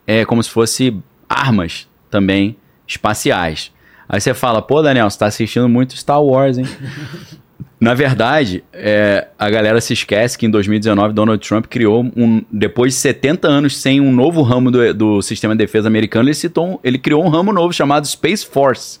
é, 0.07 0.25
como 0.25 0.41
se 0.41 0.49
fosse 0.49 0.97
armas 1.29 1.87
também 2.09 2.55
espaciais. 2.87 3.71
Aí 4.07 4.19
você 4.19 4.33
fala, 4.33 4.59
pô, 4.63 4.81
Daniel, 4.81 5.07
você 5.07 5.19
tá 5.19 5.27
assistindo 5.27 5.69
muito 5.69 5.95
Star 5.95 6.23
Wars, 6.23 6.57
hein? 6.57 6.65
Na 7.79 7.93
verdade, 7.93 8.61
é, 8.73 9.27
a 9.37 9.49
galera 9.49 9.79
se 9.79 9.93
esquece 9.93 10.37
que 10.37 10.45
em 10.45 10.49
2019 10.49 11.13
Donald 11.13 11.47
Trump 11.47 11.65
criou 11.67 12.03
um. 12.15 12.43
Depois 12.51 12.93
de 12.93 12.99
70 12.99 13.47
anos 13.47 13.77
sem 13.77 14.01
um 14.01 14.11
novo 14.11 14.41
ramo 14.41 14.69
do, 14.69 14.93
do 14.93 15.21
sistema 15.21 15.53
de 15.53 15.59
defesa 15.59 15.87
americano, 15.87 16.27
ele, 16.27 16.33
citou, 16.33 16.79
ele 16.83 16.97
criou 16.97 17.23
um 17.23 17.29
ramo 17.29 17.53
novo 17.53 17.71
chamado 17.71 18.05
Space 18.05 18.45
Force. 18.45 18.99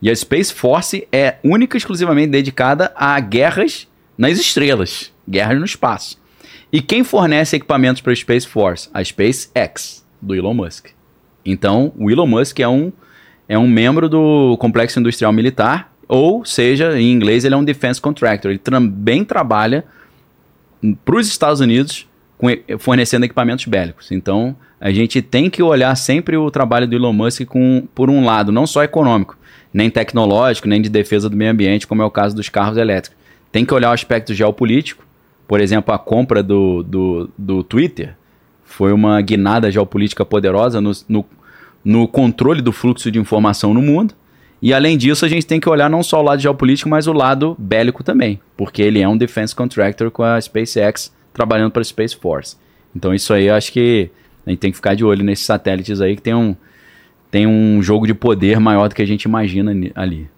E 0.00 0.08
a 0.08 0.16
Space 0.16 0.52
Force 0.52 1.06
é 1.12 1.36
única 1.44 1.76
e 1.76 1.78
exclusivamente 1.78 2.30
dedicada 2.30 2.90
a 2.96 3.20
guerras 3.20 3.86
nas 4.16 4.38
estrelas, 4.38 5.12
guerras 5.28 5.58
no 5.58 5.66
espaço. 5.66 6.18
E 6.72 6.80
quem 6.80 7.04
fornece 7.04 7.56
equipamentos 7.56 8.00
para 8.00 8.12
a 8.12 8.16
Space 8.16 8.46
Force? 8.46 8.88
A 8.94 9.04
SpaceX, 9.04 10.06
do 10.22 10.34
Elon 10.34 10.54
Musk. 10.54 10.88
Então, 11.44 11.92
o 11.98 12.10
Elon 12.10 12.26
Musk 12.26 12.60
é 12.60 12.68
um, 12.68 12.90
é 13.46 13.58
um 13.58 13.68
membro 13.68 14.08
do 14.08 14.56
complexo 14.58 14.98
industrial 14.98 15.32
militar, 15.32 15.89
ou 16.12 16.44
seja, 16.44 17.00
em 17.00 17.12
inglês 17.12 17.44
ele 17.44 17.54
é 17.54 17.56
um 17.56 17.62
defense 17.62 18.00
contractor. 18.00 18.50
Ele 18.50 18.58
também 18.58 19.24
trabalha 19.24 19.84
para 21.04 21.14
os 21.14 21.28
Estados 21.28 21.60
Unidos 21.60 22.08
fornecendo 22.80 23.24
equipamentos 23.24 23.64
bélicos. 23.66 24.10
Então, 24.10 24.56
a 24.80 24.90
gente 24.90 25.22
tem 25.22 25.48
que 25.48 25.62
olhar 25.62 25.94
sempre 25.94 26.36
o 26.36 26.50
trabalho 26.50 26.88
do 26.88 26.96
Elon 26.96 27.12
Musk 27.12 27.44
com, 27.44 27.86
por 27.94 28.10
um 28.10 28.24
lado, 28.24 28.50
não 28.50 28.66
só 28.66 28.82
econômico, 28.82 29.38
nem 29.72 29.88
tecnológico, 29.88 30.66
nem 30.66 30.82
de 30.82 30.88
defesa 30.88 31.30
do 31.30 31.36
meio 31.36 31.52
ambiente, 31.52 31.86
como 31.86 32.02
é 32.02 32.04
o 32.04 32.10
caso 32.10 32.34
dos 32.34 32.48
carros 32.48 32.76
elétricos. 32.76 33.16
Tem 33.52 33.64
que 33.64 33.72
olhar 33.72 33.90
o 33.90 33.94
aspecto 33.94 34.34
geopolítico. 34.34 35.04
Por 35.46 35.60
exemplo, 35.60 35.94
a 35.94 35.98
compra 35.98 36.42
do, 36.42 36.82
do, 36.82 37.30
do 37.38 37.62
Twitter 37.62 38.16
foi 38.64 38.92
uma 38.92 39.20
guinada 39.20 39.70
geopolítica 39.70 40.24
poderosa 40.24 40.80
no, 40.80 40.90
no, 41.08 41.24
no 41.84 42.08
controle 42.08 42.62
do 42.62 42.72
fluxo 42.72 43.12
de 43.12 43.18
informação 43.20 43.72
no 43.72 43.80
mundo. 43.80 44.14
E 44.62 44.74
além 44.74 44.98
disso, 44.98 45.24
a 45.24 45.28
gente 45.28 45.46
tem 45.46 45.58
que 45.58 45.68
olhar 45.68 45.88
não 45.88 46.02
só 46.02 46.20
o 46.20 46.22
lado 46.22 46.40
geopolítico, 46.42 46.88
mas 46.88 47.06
o 47.06 47.12
lado 47.12 47.56
bélico 47.58 48.04
também, 48.04 48.38
porque 48.56 48.82
ele 48.82 49.00
é 49.00 49.08
um 49.08 49.16
defense 49.16 49.54
contractor 49.54 50.10
com 50.10 50.22
a 50.22 50.38
SpaceX 50.40 51.10
trabalhando 51.32 51.70
para 51.70 51.80
a 51.80 51.84
Space 51.84 52.14
Force. 52.16 52.56
Então 52.94 53.14
isso 53.14 53.32
aí 53.32 53.46
eu 53.46 53.54
acho 53.54 53.72
que 53.72 54.10
a 54.46 54.50
gente 54.50 54.58
tem 54.58 54.70
que 54.70 54.76
ficar 54.76 54.94
de 54.94 55.04
olho 55.04 55.24
nesses 55.24 55.46
satélites 55.46 56.00
aí 56.00 56.14
que 56.14 56.20
tem 56.22 56.34
um, 56.34 56.54
tem 57.30 57.46
um 57.46 57.82
jogo 57.82 58.06
de 58.06 58.12
poder 58.12 58.60
maior 58.60 58.88
do 58.88 58.94
que 58.94 59.00
a 59.00 59.06
gente 59.06 59.22
imagina 59.24 59.72
ali. 59.94 60.28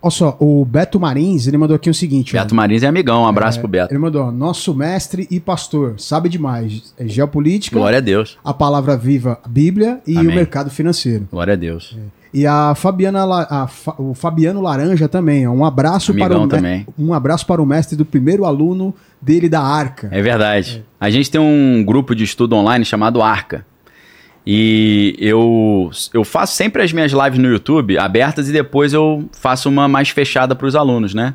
Olha 0.00 0.10
só, 0.12 0.36
o 0.40 0.64
Beto 0.64 0.98
Marins, 1.00 1.48
ele 1.48 1.58
mandou 1.58 1.74
aqui 1.74 1.90
o 1.90 1.94
seguinte. 1.94 2.36
ó. 2.36 2.40
Beto 2.40 2.54
Marins 2.54 2.84
é 2.84 2.86
amigão, 2.86 3.22
um 3.24 3.26
abraço 3.26 3.58
É, 3.58 3.60
pro 3.60 3.68
Beto. 3.68 3.92
Ele 3.92 3.98
mandou, 3.98 4.22
ó, 4.22 4.30
nosso 4.30 4.72
mestre 4.72 5.26
e 5.28 5.40
pastor, 5.40 5.94
sabe 5.98 6.28
demais. 6.28 6.94
É 6.96 7.06
geopolítica, 7.08 7.76
Glória 7.76 7.98
a 7.98 8.00
Deus. 8.00 8.38
a 8.44 8.54
palavra 8.54 8.96
viva, 8.96 9.40
a 9.44 9.48
Bíblia 9.48 10.00
e 10.06 10.16
Amém. 10.16 10.32
o 10.32 10.34
mercado 10.36 10.70
financeiro. 10.70 11.26
Glória 11.30 11.54
a 11.54 11.56
Deus. 11.56 11.96
E 12.32 12.46
a 12.46 12.74
Fabiana, 12.74 13.24
a 13.24 13.66
Fa- 13.66 13.94
o 13.98 14.12
Fabiano 14.14 14.60
Laranja 14.60 15.08
também, 15.08 15.48
um 15.48 15.64
abraço 15.64 16.12
para 16.12 16.26
Amigão 16.26 16.42
o 16.42 16.44
me- 16.44 16.50
também. 16.50 16.86
um 16.98 17.14
abraço 17.14 17.46
para 17.46 17.62
o 17.62 17.66
mestre 17.66 17.96
do 17.96 18.04
primeiro 18.04 18.44
aluno 18.44 18.94
dele 19.20 19.48
da 19.48 19.60
Arca. 19.62 20.08
É 20.12 20.20
verdade. 20.20 20.84
A 21.00 21.08
gente 21.10 21.30
tem 21.30 21.40
um 21.40 21.82
grupo 21.84 22.14
de 22.14 22.24
estudo 22.24 22.54
online 22.54 22.84
chamado 22.84 23.22
Arca. 23.22 23.64
E 24.46 25.14
eu, 25.18 25.90
eu 26.14 26.24
faço 26.24 26.54
sempre 26.56 26.82
as 26.82 26.92
minhas 26.92 27.12
lives 27.12 27.38
no 27.38 27.48
YouTube 27.48 27.98
abertas 27.98 28.48
e 28.48 28.52
depois 28.52 28.92
eu 28.94 29.28
faço 29.32 29.68
uma 29.68 29.86
mais 29.88 30.08
fechada 30.08 30.54
para 30.54 30.66
os 30.66 30.74
alunos, 30.74 31.12
né? 31.14 31.34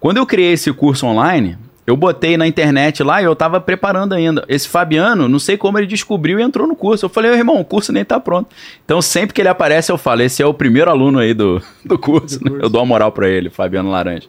Quando 0.00 0.16
eu 0.18 0.24
criei 0.26 0.52
esse 0.52 0.72
curso 0.72 1.06
online, 1.06 1.58
eu 1.88 1.96
botei 1.96 2.36
na 2.36 2.46
internet 2.46 3.02
lá 3.02 3.22
e 3.22 3.24
eu 3.24 3.34
tava 3.34 3.58
preparando 3.62 4.12
ainda. 4.12 4.44
Esse 4.46 4.68
Fabiano, 4.68 5.26
não 5.26 5.38
sei 5.38 5.56
como 5.56 5.78
ele 5.78 5.86
descobriu 5.86 6.38
e 6.38 6.42
entrou 6.42 6.66
no 6.66 6.76
curso. 6.76 7.06
Eu 7.06 7.08
falei, 7.08 7.30
"Ô, 7.30 7.34
irmão, 7.34 7.58
o 7.58 7.64
curso 7.64 7.90
nem 7.94 8.04
tá 8.04 8.20
pronto. 8.20 8.54
Então 8.84 9.00
sempre 9.00 9.32
que 9.32 9.40
ele 9.40 9.48
aparece, 9.48 9.90
eu 9.90 9.96
falo, 9.96 10.20
esse 10.20 10.42
é 10.42 10.46
o 10.46 10.52
primeiro 10.52 10.90
aluno 10.90 11.18
aí 11.18 11.32
do, 11.32 11.62
do 11.82 11.98
curso. 11.98 12.44
né? 12.44 12.58
Eu 12.60 12.68
dou 12.68 12.82
uma 12.82 12.86
moral 12.86 13.10
para 13.10 13.26
ele, 13.26 13.48
Fabiano 13.48 13.90
Laranja. 13.90 14.28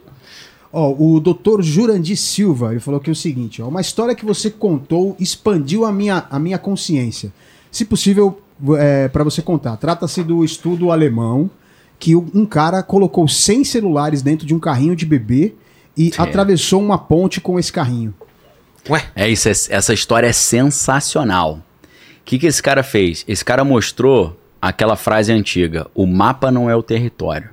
Ó, 0.72 0.94
o 0.98 1.20
doutor 1.20 1.60
Jurandir 1.60 2.16
Silva, 2.16 2.70
ele 2.70 2.80
falou 2.80 2.98
aqui 2.98 3.10
o 3.10 3.14
seguinte, 3.14 3.60
ó, 3.60 3.68
uma 3.68 3.82
história 3.82 4.14
que 4.14 4.24
você 4.24 4.48
contou 4.48 5.14
expandiu 5.20 5.84
a 5.84 5.92
minha, 5.92 6.24
a 6.30 6.38
minha 6.38 6.56
consciência. 6.56 7.30
Se 7.70 7.84
possível, 7.84 8.40
é, 8.78 9.06
para 9.08 9.22
você 9.22 9.42
contar. 9.42 9.76
Trata-se 9.76 10.22
do 10.22 10.42
estudo 10.42 10.90
alemão 10.90 11.50
que 11.98 12.16
um 12.16 12.46
cara 12.46 12.82
colocou 12.82 13.28
100 13.28 13.64
celulares 13.64 14.22
dentro 14.22 14.46
de 14.46 14.54
um 14.54 14.58
carrinho 14.58 14.96
de 14.96 15.04
bebê 15.04 15.52
e 15.96 16.10
É. 16.16 16.22
atravessou 16.22 16.80
uma 16.82 16.98
ponte 16.98 17.40
com 17.40 17.58
esse 17.58 17.72
carrinho. 17.72 18.14
Ué, 18.88 19.04
É 19.14 19.28
isso, 19.28 19.48
é- 19.48 19.52
essa 19.76 19.92
história 19.92 20.26
é 20.26 20.32
sensacional. 20.32 21.54
O 21.84 22.24
que, 22.24 22.38
que 22.38 22.46
esse 22.46 22.62
cara 22.62 22.82
fez? 22.82 23.24
Esse 23.28 23.44
cara 23.44 23.64
mostrou 23.64 24.38
aquela 24.62 24.96
frase 24.96 25.32
antiga: 25.32 25.86
o 25.94 26.06
mapa 26.06 26.50
não 26.50 26.70
é 26.70 26.74
o 26.76 26.82
território. 26.82 27.50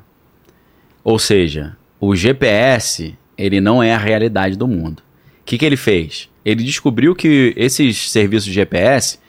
Ou 1.04 1.18
seja, 1.20 1.76
o 2.00 2.16
GPS 2.16 3.16
ele 3.38 3.60
não 3.62 3.82
é 3.82 3.94
a 3.94 3.98
realidade 3.98 4.56
do 4.58 4.68
mundo. 4.68 5.00
O 5.42 5.46
que, 5.46 5.58
que 5.58 5.66
ele 5.66 5.78
fez? 5.78 6.30
Ele 6.44 6.64
descobriu 6.64 7.16
que 7.16 7.54
esses 7.58 8.10
serviços 8.10 8.46
de 8.46 8.54
GPS, 8.54 9.20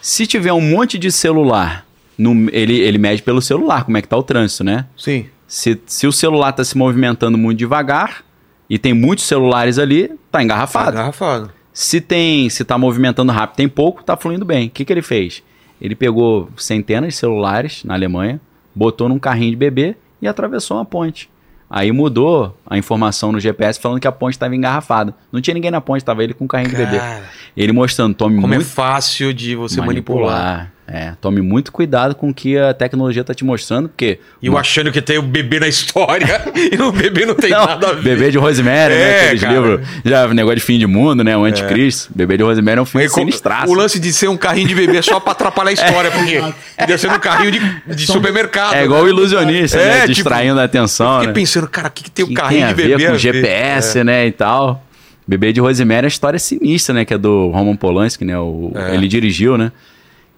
se 0.00 0.26
tiver 0.26 0.52
um 0.52 0.60
monte 0.60 0.98
de 0.98 1.10
celular, 1.10 1.86
no- 2.18 2.48
ele, 2.52 2.78
ele 2.80 2.98
mede 2.98 3.22
pelo 3.22 3.40
celular 3.42 3.84
como 3.84 3.96
é 3.96 4.02
que 4.02 4.08
tá 4.08 4.16
o 4.16 4.22
trânsito, 4.22 4.64
né? 4.64 4.86
sim. 4.96 5.26
Se, 5.48 5.80
se 5.84 6.06
o 6.06 6.12
celular 6.12 6.50
está 6.50 6.62
se 6.62 6.78
movimentando 6.78 7.36
muito 7.36 7.58
devagar, 7.58 8.24
e 8.70 8.78
tem 8.78 8.94
muitos 8.94 9.24
celulares 9.26 9.78
ali, 9.78 10.08
tá 10.08 10.14
Tá 10.38 10.42
engarrafado. 10.44 10.92
engarrafado. 10.92 11.50
Se 11.72 12.00
tem, 12.00 12.48
se 12.48 12.64
tá 12.64 12.78
movimentando 12.78 13.32
rápido, 13.32 13.56
tem 13.56 13.68
pouco, 13.68 14.02
tá 14.02 14.16
fluindo 14.16 14.44
bem. 14.44 14.68
O 14.68 14.70
que, 14.70 14.84
que 14.84 14.92
ele 14.92 15.02
fez? 15.02 15.42
Ele 15.80 15.94
pegou 15.94 16.48
centenas 16.56 17.14
de 17.14 17.18
celulares 17.18 17.82
na 17.84 17.94
Alemanha, 17.94 18.40
botou 18.74 19.08
num 19.08 19.18
carrinho 19.18 19.50
de 19.50 19.56
bebê 19.56 19.96
e 20.22 20.28
atravessou 20.28 20.76
uma 20.76 20.84
ponte. 20.84 21.28
Aí 21.68 21.92
mudou 21.92 22.56
a 22.66 22.76
informação 22.76 23.30
no 23.30 23.38
GPS 23.38 23.78
falando 23.80 24.00
que 24.00 24.08
a 24.08 24.12
ponte 24.12 24.32
estava 24.34 24.54
engarrafada. 24.56 25.14
Não 25.30 25.40
tinha 25.40 25.54
ninguém 25.54 25.70
na 25.70 25.80
ponte, 25.80 26.04
tava 26.04 26.22
ele 26.24 26.34
com 26.34 26.44
um 26.44 26.48
carrinho 26.48 26.70
de 26.70 26.76
bebê. 26.76 26.98
Cara, 26.98 27.22
Ele 27.56 27.72
mostrando, 27.72 28.12
tome 28.14 28.40
como 28.40 28.52
é 28.52 28.56
muito 28.56 28.68
fácil 28.68 29.32
de 29.32 29.54
você 29.54 29.80
manipular. 29.80 30.72
É, 30.92 31.12
tome 31.20 31.40
muito 31.40 31.70
cuidado 31.70 32.16
com 32.16 32.30
o 32.30 32.34
que 32.34 32.58
a 32.58 32.74
tecnologia 32.74 33.22
tá 33.22 33.32
te 33.32 33.44
mostrando, 33.44 33.88
porque 33.88 34.18
E 34.42 34.48
eu 34.48 34.58
achando 34.58 34.90
que 34.90 35.00
tem 35.00 35.18
o 35.18 35.22
bebê 35.22 35.60
na 35.60 35.68
história 35.68 36.42
e 36.56 36.82
o 36.82 36.90
bebê 36.90 37.24
não 37.24 37.34
tem 37.36 37.50
Não, 37.50 37.64
nada 37.64 37.90
a 37.90 37.92
ver. 37.92 38.02
Bebê 38.02 38.30
de 38.32 38.38
Rosemary, 38.38 38.94
né? 38.94 39.00
É, 39.00 39.24
Aqueles 39.26 39.40
cara. 39.42 39.54
livros. 39.54 39.88
Já, 40.04 40.26
negócio 40.34 40.56
de 40.56 40.62
fim 40.62 40.80
de 40.80 40.88
mundo, 40.88 41.22
né? 41.22 41.36
O 41.36 41.44
Anticristo. 41.44 42.10
Bebê 42.12 42.36
de 42.36 42.42
Rosemary 42.42 42.78
é 42.78 42.82
um 42.82 42.84
filme 42.84 43.08
sinistraço. 43.08 43.70
o 43.70 43.74
lance 43.74 44.00
de 44.00 44.12
ser 44.12 44.26
um 44.28 44.36
carrinho 44.36 44.66
de 44.66 44.74
bebê 44.74 44.96
é 44.96 45.02
só 45.02 45.20
pra 45.20 45.30
atrapalhar 45.30 45.70
a 45.70 45.72
história, 45.74 46.10
porque 46.10 46.42
podia 46.76 46.98
ser 46.98 47.08
um 47.08 47.18
carrinho 47.20 47.52
de, 47.52 47.94
de 47.94 48.06
supermercado. 48.06 48.74
É 48.74 48.84
igual 48.84 49.02
o 49.02 49.04
né? 49.04 49.10
ilusionista, 49.10 49.78
É, 49.78 49.84
né? 49.86 50.00
tipo, 50.00 50.14
Distraindo 50.14 50.58
a 50.58 50.64
atenção, 50.64 51.14
Fiquei 51.20 51.26
né? 51.28 51.32
pensando, 51.34 51.68
cara, 51.68 51.86
o 51.86 51.90
que, 51.92 52.02
que 52.02 52.10
tem 52.10 52.24
o 52.24 52.34
carrinho 52.34 52.62
tem 52.62 52.64
a 52.64 52.72
de 52.72 52.74
ver 52.74 52.88
bebê? 52.88 53.04
com 53.04 53.08
a 53.10 53.12
ver? 53.12 53.18
GPS, 53.20 54.02
né, 54.02 54.26
e 54.26 54.32
tal. 54.32 54.84
Bebê 55.24 55.52
de 55.52 55.60
Rosemary 55.60 56.06
é 56.06 56.06
a 56.06 56.08
história 56.08 56.38
sinistra, 56.40 56.92
né, 56.92 57.04
que 57.04 57.14
é 57.14 57.18
do 57.18 57.50
Roman 57.50 57.76
Polanski, 57.76 58.24
né, 58.24 58.36
o, 58.36 58.72
É. 58.74 58.96
ele 58.96 59.06
dirigiu, 59.06 59.56
né, 59.56 59.70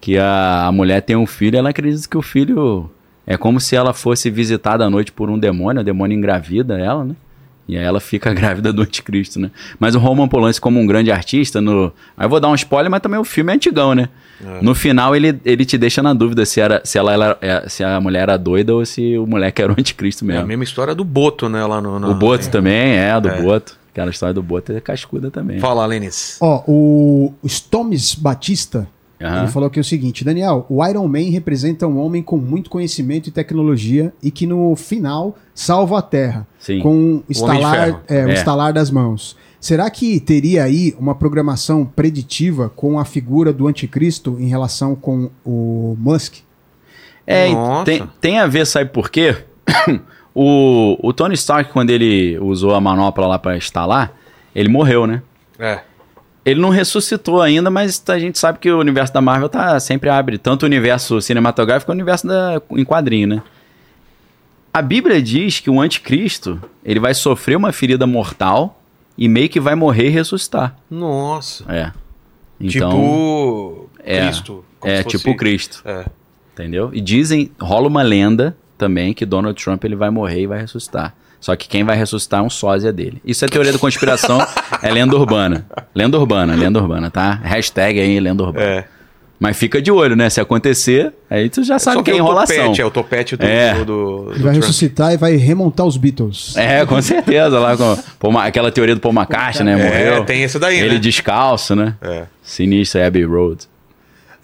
que 0.03 0.17
a, 0.17 0.65
a 0.67 0.71
mulher 0.71 1.01
tem 1.01 1.15
um 1.15 1.25
filho, 1.25 1.57
ela 1.57 1.69
acredita 1.69 2.09
que 2.09 2.17
o 2.17 2.21
filho 2.21 2.89
é 3.25 3.37
como 3.37 3.57
se 3.61 3.73
ela 3.73 3.93
fosse 3.93 4.29
visitada 4.29 4.83
à 4.85 4.89
noite 4.89 5.13
por 5.13 5.29
um 5.29 5.39
demônio, 5.39 5.79
o 5.79 5.83
demônio 5.83 6.13
engravida 6.17 6.77
ela, 6.77 7.05
né, 7.05 7.15
e 7.69 7.77
aí 7.77 7.83
ela 7.85 8.01
fica 8.01 8.33
grávida 8.35 8.73
do 8.73 8.81
anticristo, 8.81 9.39
né. 9.39 9.49
Mas 9.79 9.95
o 9.95 9.99
Roman 9.99 10.27
Polanski 10.27 10.59
como 10.59 10.77
um 10.77 10.85
grande 10.85 11.09
artista, 11.09 11.61
no, 11.61 11.85
aí 12.17 12.25
eu 12.25 12.29
vou 12.29 12.41
dar 12.41 12.49
um 12.49 12.55
spoiler, 12.55 12.91
mas 12.91 12.99
também 12.99 13.17
o 13.17 13.23
filme 13.23 13.53
é 13.53 13.55
antigão, 13.55 13.95
né. 13.95 14.09
No 14.61 14.75
final 14.75 15.15
ele, 15.15 15.39
ele 15.45 15.63
te 15.63 15.77
deixa 15.77 16.03
na 16.03 16.13
dúvida 16.13 16.45
se, 16.45 16.59
era, 16.59 16.81
se, 16.83 16.97
ela, 16.97 17.13
ela- 17.13 17.37
é, 17.39 17.63
se 17.69 17.81
a 17.81 18.01
mulher 18.01 18.23
era 18.23 18.35
doida 18.35 18.75
ou 18.75 18.85
se 18.85 19.17
o 19.17 19.25
moleque 19.25 19.61
era 19.61 19.71
o 19.71 19.75
anticristo 19.79 20.25
É 20.25 20.27
mesmo. 20.27 20.43
a 20.43 20.45
mesma 20.47 20.65
história 20.65 20.93
do 20.93 21.05
Boto, 21.05 21.47
né? 21.47 21.65
Lá 21.65 21.79
no. 21.79 21.97
no- 21.97 22.11
O 22.11 22.13
Boto 22.13 22.49
também, 22.49 22.97
é, 22.97 23.17
do 23.21 23.29
É. 23.29 23.41
Boto. 23.41 23.77
Aquela 23.93 24.09
história 24.11 24.33
do 24.33 24.43
Boto 24.43 24.73
é 24.73 24.81
cascuda 24.81 25.31
também. 25.31 25.59
Fala, 25.61 25.85
Lênis. 25.85 26.37
Ó, 26.41 26.61
o 26.67 27.33
Stomes 27.47 28.15
Batista, 28.15 28.85
Aham. 29.21 29.43
ele 29.43 29.47
falou 29.51 29.67
aqui 29.67 29.79
o 29.79 29.83
seguinte, 29.83 30.23
Daniel, 30.25 30.65
o 30.69 30.85
Iron 30.85 31.07
Man 31.07 31.29
representa 31.31 31.87
um 31.87 31.97
homem 31.99 32.21
com 32.21 32.37
muito 32.37 32.69
conhecimento 32.69 33.27
e 33.27 33.31
tecnologia 33.31 34.11
e 34.21 34.29
que 34.29 34.45
no 34.45 34.75
final 34.75 35.37
salva 35.55 35.99
a 35.99 36.01
Terra 36.01 36.45
Sim. 36.59 36.79
com 36.79 37.15
o 37.17 37.23
de 37.27 37.31
estalar, 37.33 38.03
é, 38.07 38.25
o 38.25 38.29
É. 38.29 38.33
estalar 38.33 38.73
das 38.73 38.91
mãos. 38.91 39.37
Será 39.61 39.89
que 39.89 40.19
teria 40.19 40.63
aí 40.65 40.93
uma 40.99 41.15
programação 41.15 41.85
preditiva 41.85 42.69
com 42.75 42.99
a 42.99 43.05
figura 43.05 43.53
do 43.53 43.65
anticristo 43.67 44.35
em 44.39 44.47
relação 44.47 44.93
com 44.93 45.29
o 45.45 45.95
Musk? 45.97 46.35
É, 47.25 47.47
tem, 47.85 48.03
tem 48.19 48.39
a 48.39 48.45
ver, 48.47 48.67
sabe 48.67 48.89
por 48.89 49.09
quê? 49.09 49.37
o, 50.35 50.97
o 51.01 51.13
Tony 51.13 51.35
Stark, 51.35 51.71
quando 51.71 51.91
ele 51.91 52.37
usou 52.39 52.75
a 52.75 52.81
manopla 52.81 53.25
lá 53.27 53.39
pra 53.39 53.55
instalar, 53.55 54.11
ele 54.53 54.67
morreu, 54.67 55.07
né? 55.07 55.21
É. 55.57 55.79
Ele 56.45 56.59
não 56.59 56.69
ressuscitou 56.69 57.41
ainda, 57.41 57.69
mas 57.69 58.03
a 58.07 58.19
gente 58.19 58.37
sabe 58.37 58.59
que 58.59 58.69
o 58.69 58.79
universo 58.79 59.13
da 59.13 59.21
Marvel 59.21 59.47
tá, 59.47 59.79
sempre 59.79 60.09
abre 60.09 60.37
tanto 60.37 60.63
o 60.63 60.65
universo 60.65 61.21
cinematográfico 61.21 61.85
quanto 61.89 61.97
o 61.97 62.01
universo 62.01 62.27
da, 62.27 62.61
em 62.71 62.83
quadrinho, 62.83 63.27
né? 63.27 63.41
A 64.73 64.81
Bíblia 64.81 65.21
diz 65.21 65.59
que 65.59 65.69
o 65.69 65.79
anticristo 65.79 66.59
ele 66.83 66.99
vai 66.99 67.13
sofrer 67.13 67.55
uma 67.55 67.71
ferida 67.71 68.05
mortal 68.07 68.81
e 69.17 69.27
meio 69.29 69.47
que 69.47 69.59
vai 69.59 69.75
morrer 69.75 70.07
e 70.07 70.09
ressuscitar. 70.09 70.75
Nossa. 70.89 71.63
É. 71.71 71.91
Então, 72.59 72.89
tipo. 72.89 73.89
é, 74.03 74.21
Cristo. 74.25 74.65
é 74.83 74.97
se 74.97 75.03
fosse- 75.03 75.17
tipo 75.17 75.31
o 75.31 75.37
Cristo. 75.37 75.81
É. 75.85 76.05
Entendeu? 76.53 76.89
E 76.93 76.99
dizem, 76.99 77.51
rola 77.59 77.87
uma 77.87 78.01
lenda 78.01 78.55
também 78.77 79.13
que 79.13 79.25
Donald 79.25 79.61
Trump 79.63 79.83
ele 79.85 79.95
vai 79.95 80.09
morrer 80.09 80.41
e 80.41 80.47
vai 80.47 80.59
ressuscitar. 80.59 81.15
Só 81.43 81.57
que 81.57 81.67
quem 81.67 81.83
vai 81.83 81.97
ressuscitar 81.97 82.39
é 82.39 82.43
um 82.43 82.49
sósia 82.49 82.93
dele. 82.93 83.21
Isso 83.25 83.43
é 83.43 83.49
teoria 83.49 83.73
da 83.73 83.77
conspiração, 83.77 84.39
é 84.81 84.89
lenda 84.89 85.13
urbana. 85.17 85.65
Lenda 85.93 86.17
urbana, 86.17 86.55
lenda 86.55 86.79
urbana, 86.79 87.11
tá? 87.11 87.33
Hashtag 87.43 87.99
aí, 87.99 88.17
lenda 88.17 88.41
urbana. 88.43 88.65
É. 88.65 88.85
Mas 89.37 89.57
fica 89.57 89.81
de 89.81 89.91
olho, 89.91 90.15
né? 90.15 90.29
Se 90.29 90.39
acontecer, 90.39 91.11
aí 91.29 91.49
tu 91.49 91.61
já 91.65 91.77
sabe 91.77 91.97
Só 91.97 92.03
que 92.03 92.11
é 92.11 92.15
enrolação. 92.15 92.55
Topete, 92.55 92.81
é 92.81 92.85
o 92.85 92.89
topete 92.91 93.35
do, 93.35 93.43
É. 93.45 93.73
do, 93.73 93.83
do- 93.83 93.85
do 93.85 94.31
Ele 94.31 94.39
vai 94.39 94.53
Trump. 94.53 94.55
ressuscitar 94.55 95.11
e 95.13 95.17
vai 95.17 95.35
remontar 95.35 95.85
os 95.85 95.97
Beatles. 95.97 96.55
É, 96.55 96.85
com 96.85 97.01
certeza. 97.01 97.59
Lá 97.59 97.75
com 97.75 97.97
Paul 98.17 98.37
aquela 98.37 98.71
teoria 98.71 98.95
do 98.95 99.01
Paul 99.01 99.13
McCartney, 99.13 99.65
né? 99.65 99.73
É, 99.81 100.09
Morreu. 100.11 100.23
tem 100.25 100.43
esse 100.43 100.57
daí, 100.57 100.79
Ele 100.79 100.93
né? 100.93 100.99
descalço, 100.99 101.75
né? 101.75 101.95
É. 102.01 102.23
Sinistro, 102.41 103.03
Abbey 103.05 103.25
Road. 103.25 103.65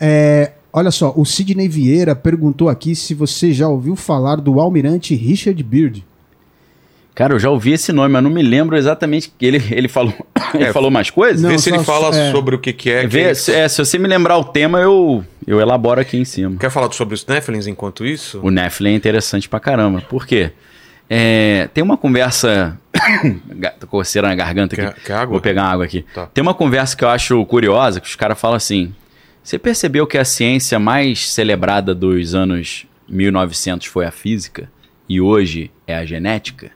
É, 0.01 0.51
olha 0.73 0.91
só, 0.91 1.13
o 1.15 1.23
Sidney 1.23 1.69
Vieira 1.69 2.13
perguntou 2.13 2.67
aqui 2.67 2.93
se 2.93 3.13
você 3.13 3.53
já 3.53 3.69
ouviu 3.69 3.95
falar 3.95 4.35
do 4.35 4.59
almirante 4.59 5.15
Richard 5.15 5.63
Beard. 5.63 6.03
Cara, 7.15 7.33
eu 7.33 7.39
já 7.39 7.49
ouvi 7.49 7.73
esse 7.73 7.91
nome, 7.91 8.13
mas 8.13 8.23
não 8.23 8.29
me 8.29 8.41
lembro 8.41 8.77
exatamente 8.77 9.29
que 9.37 9.45
ele, 9.45 9.61
ele 9.71 9.87
falou. 9.89 10.13
ele 10.53 10.63
É, 10.65 10.73
falou 10.73 10.89
mais 10.89 11.09
coisas? 11.09 11.41
Não, 11.41 11.49
Vê 11.49 11.57
se 11.57 11.69
ele 11.69 11.83
fala 11.83 12.15
é. 12.15 12.31
sobre 12.31 12.55
o 12.55 12.59
que, 12.59 12.71
que 12.71 12.89
é. 12.89 13.01
que 13.01 13.07
Vê, 13.07 13.21
ele- 13.25 13.35
se, 13.35 13.51
é, 13.53 13.67
se 13.67 13.77
você 13.83 13.97
me 13.99 14.07
lembrar 14.07 14.37
o 14.37 14.43
tema, 14.43 14.79
eu, 14.79 15.23
eu 15.45 15.59
elaboro 15.59 15.99
aqui 15.99 16.17
em 16.17 16.23
cima. 16.25 16.55
Quer 16.57 16.69
falar 16.71 16.91
sobre 16.93 17.15
os 17.15 17.25
Nephilims 17.25 17.67
enquanto 17.67 18.05
isso? 18.05 18.39
O 18.41 18.49
Nephilim 18.49 18.91
é 18.91 18.93
interessante 18.95 19.49
pra 19.49 19.59
caramba. 19.59 20.01
Por 20.01 20.25
quê? 20.25 20.51
É, 21.09 21.67
tem 21.73 21.83
uma 21.83 21.97
conversa. 21.97 22.77
Tô 23.79 23.87
coceira 23.87 24.27
na 24.27 24.35
garganta 24.35 24.75
aqui. 24.75 24.85
Quer- 24.95 25.03
quer 25.03 25.13
água? 25.13 25.33
Vou 25.33 25.41
pegar 25.41 25.63
água 25.65 25.83
aqui. 25.85 26.05
Tá. 26.13 26.27
Tem 26.27 26.41
uma 26.41 26.53
conversa 26.53 26.95
que 26.95 27.03
eu 27.03 27.09
acho 27.09 27.43
curiosa, 27.47 27.99
que 27.99 28.07
os 28.07 28.15
caras 28.15 28.39
falam 28.39 28.55
assim: 28.55 28.93
Você 29.43 29.57
percebeu 29.59 30.05
que 30.07 30.17
a 30.17 30.23
ciência 30.23 30.77
mais 30.79 31.31
celebrada 31.31 31.93
dos 31.95 32.33
anos 32.35 32.85
1900 33.09 33.87
foi 33.87 34.05
a 34.05 34.11
física? 34.11 34.69
E 35.09 35.19
hoje 35.19 35.71
é 35.87 35.95
a 35.97 36.05
genética? 36.05 36.69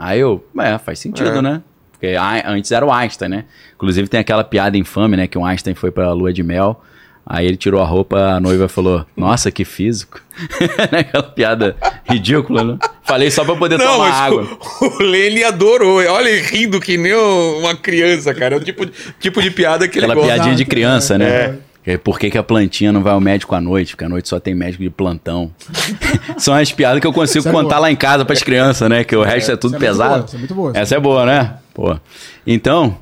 Aí 0.00 0.20
eu, 0.20 0.44
é, 0.60 0.78
faz 0.78 1.00
sentido, 1.00 1.28
É. 1.38 1.42
né? 1.42 1.60
Porque 1.90 2.14
antes 2.46 2.70
era 2.70 2.86
o 2.86 2.92
Einstein, 2.92 3.28
né? 3.28 3.44
Inclusive 3.74 4.06
tem 4.06 4.20
aquela 4.20 4.44
piada 4.44 4.76
infame, 4.78 5.16
né? 5.16 5.26
Que 5.26 5.36
o 5.36 5.44
Einstein 5.44 5.74
foi 5.74 5.90
pra 5.90 6.12
lua 6.12 6.32
de 6.32 6.44
mel. 6.44 6.80
Aí 7.26 7.44
ele 7.44 7.56
tirou 7.56 7.82
a 7.82 7.84
roupa, 7.84 8.16
a 8.16 8.40
noiva 8.40 8.68
falou: 8.68 9.04
Nossa, 9.16 9.50
que 9.50 9.64
físico. 9.64 10.20
Aquela 10.96 11.24
piada 11.24 11.76
ridícula, 12.08 12.62
né? 12.64 12.78
Falei 13.02 13.30
só 13.32 13.44
pra 13.44 13.56
poder 13.56 13.78
Não, 13.78 13.84
tomar 13.86 14.08
mas 14.08 14.14
água. 14.16 14.48
o, 14.80 14.86
o 14.86 15.02
Lene 15.02 15.42
adorou. 15.44 15.96
Olha 15.98 16.28
ele 16.28 16.40
rindo 16.40 16.80
que 16.80 16.96
nem 16.96 17.12
uma 17.14 17.74
criança, 17.74 18.32
cara. 18.32 18.54
É 18.54 18.58
o 18.58 18.64
tipo, 18.64 18.86
tipo 19.18 19.42
de 19.42 19.50
piada 19.50 19.88
que 19.88 19.98
Aquela 19.98 20.14
ele 20.14 20.20
gosta. 20.22 20.34
piadinha 20.34 20.54
de 20.54 20.64
criança, 20.64 21.16
é. 21.16 21.18
né? 21.18 21.26
É, 21.28 21.54
Por 21.96 22.18
que, 22.18 22.30
que 22.30 22.36
a 22.36 22.42
plantinha 22.42 22.92
não 22.92 23.02
vai 23.02 23.12
ao 23.12 23.20
médico 23.20 23.54
à 23.54 23.60
noite? 23.60 23.92
Porque 23.92 24.04
à 24.04 24.08
noite 24.08 24.28
só 24.28 24.38
tem 24.38 24.54
médico 24.54 24.82
de 24.82 24.90
plantão. 24.90 25.50
São 26.36 26.54
as 26.54 26.70
piadas 26.70 27.00
que 27.00 27.06
eu 27.06 27.12
consigo 27.12 27.48
é 27.48 27.52
contar 27.52 27.78
lá 27.78 27.90
em 27.90 27.96
casa 27.96 28.24
pras 28.24 28.42
crianças, 28.42 28.88
né? 28.90 29.04
Que 29.04 29.16
o 29.16 29.22
resto 29.22 29.52
é 29.52 29.56
tudo 29.56 29.76
essa 29.76 29.84
é 29.84 29.88
muito 29.88 29.98
pesado. 29.98 30.14
boa, 30.14 30.24
essa 30.24 30.36
é 30.36 30.38
muito 30.38 30.54
boa. 30.54 30.72
Essa 30.74 30.94
é 30.96 31.00
boa, 31.00 31.26
né? 31.26 31.58
Pô. 31.72 31.98
Então, 32.46 32.98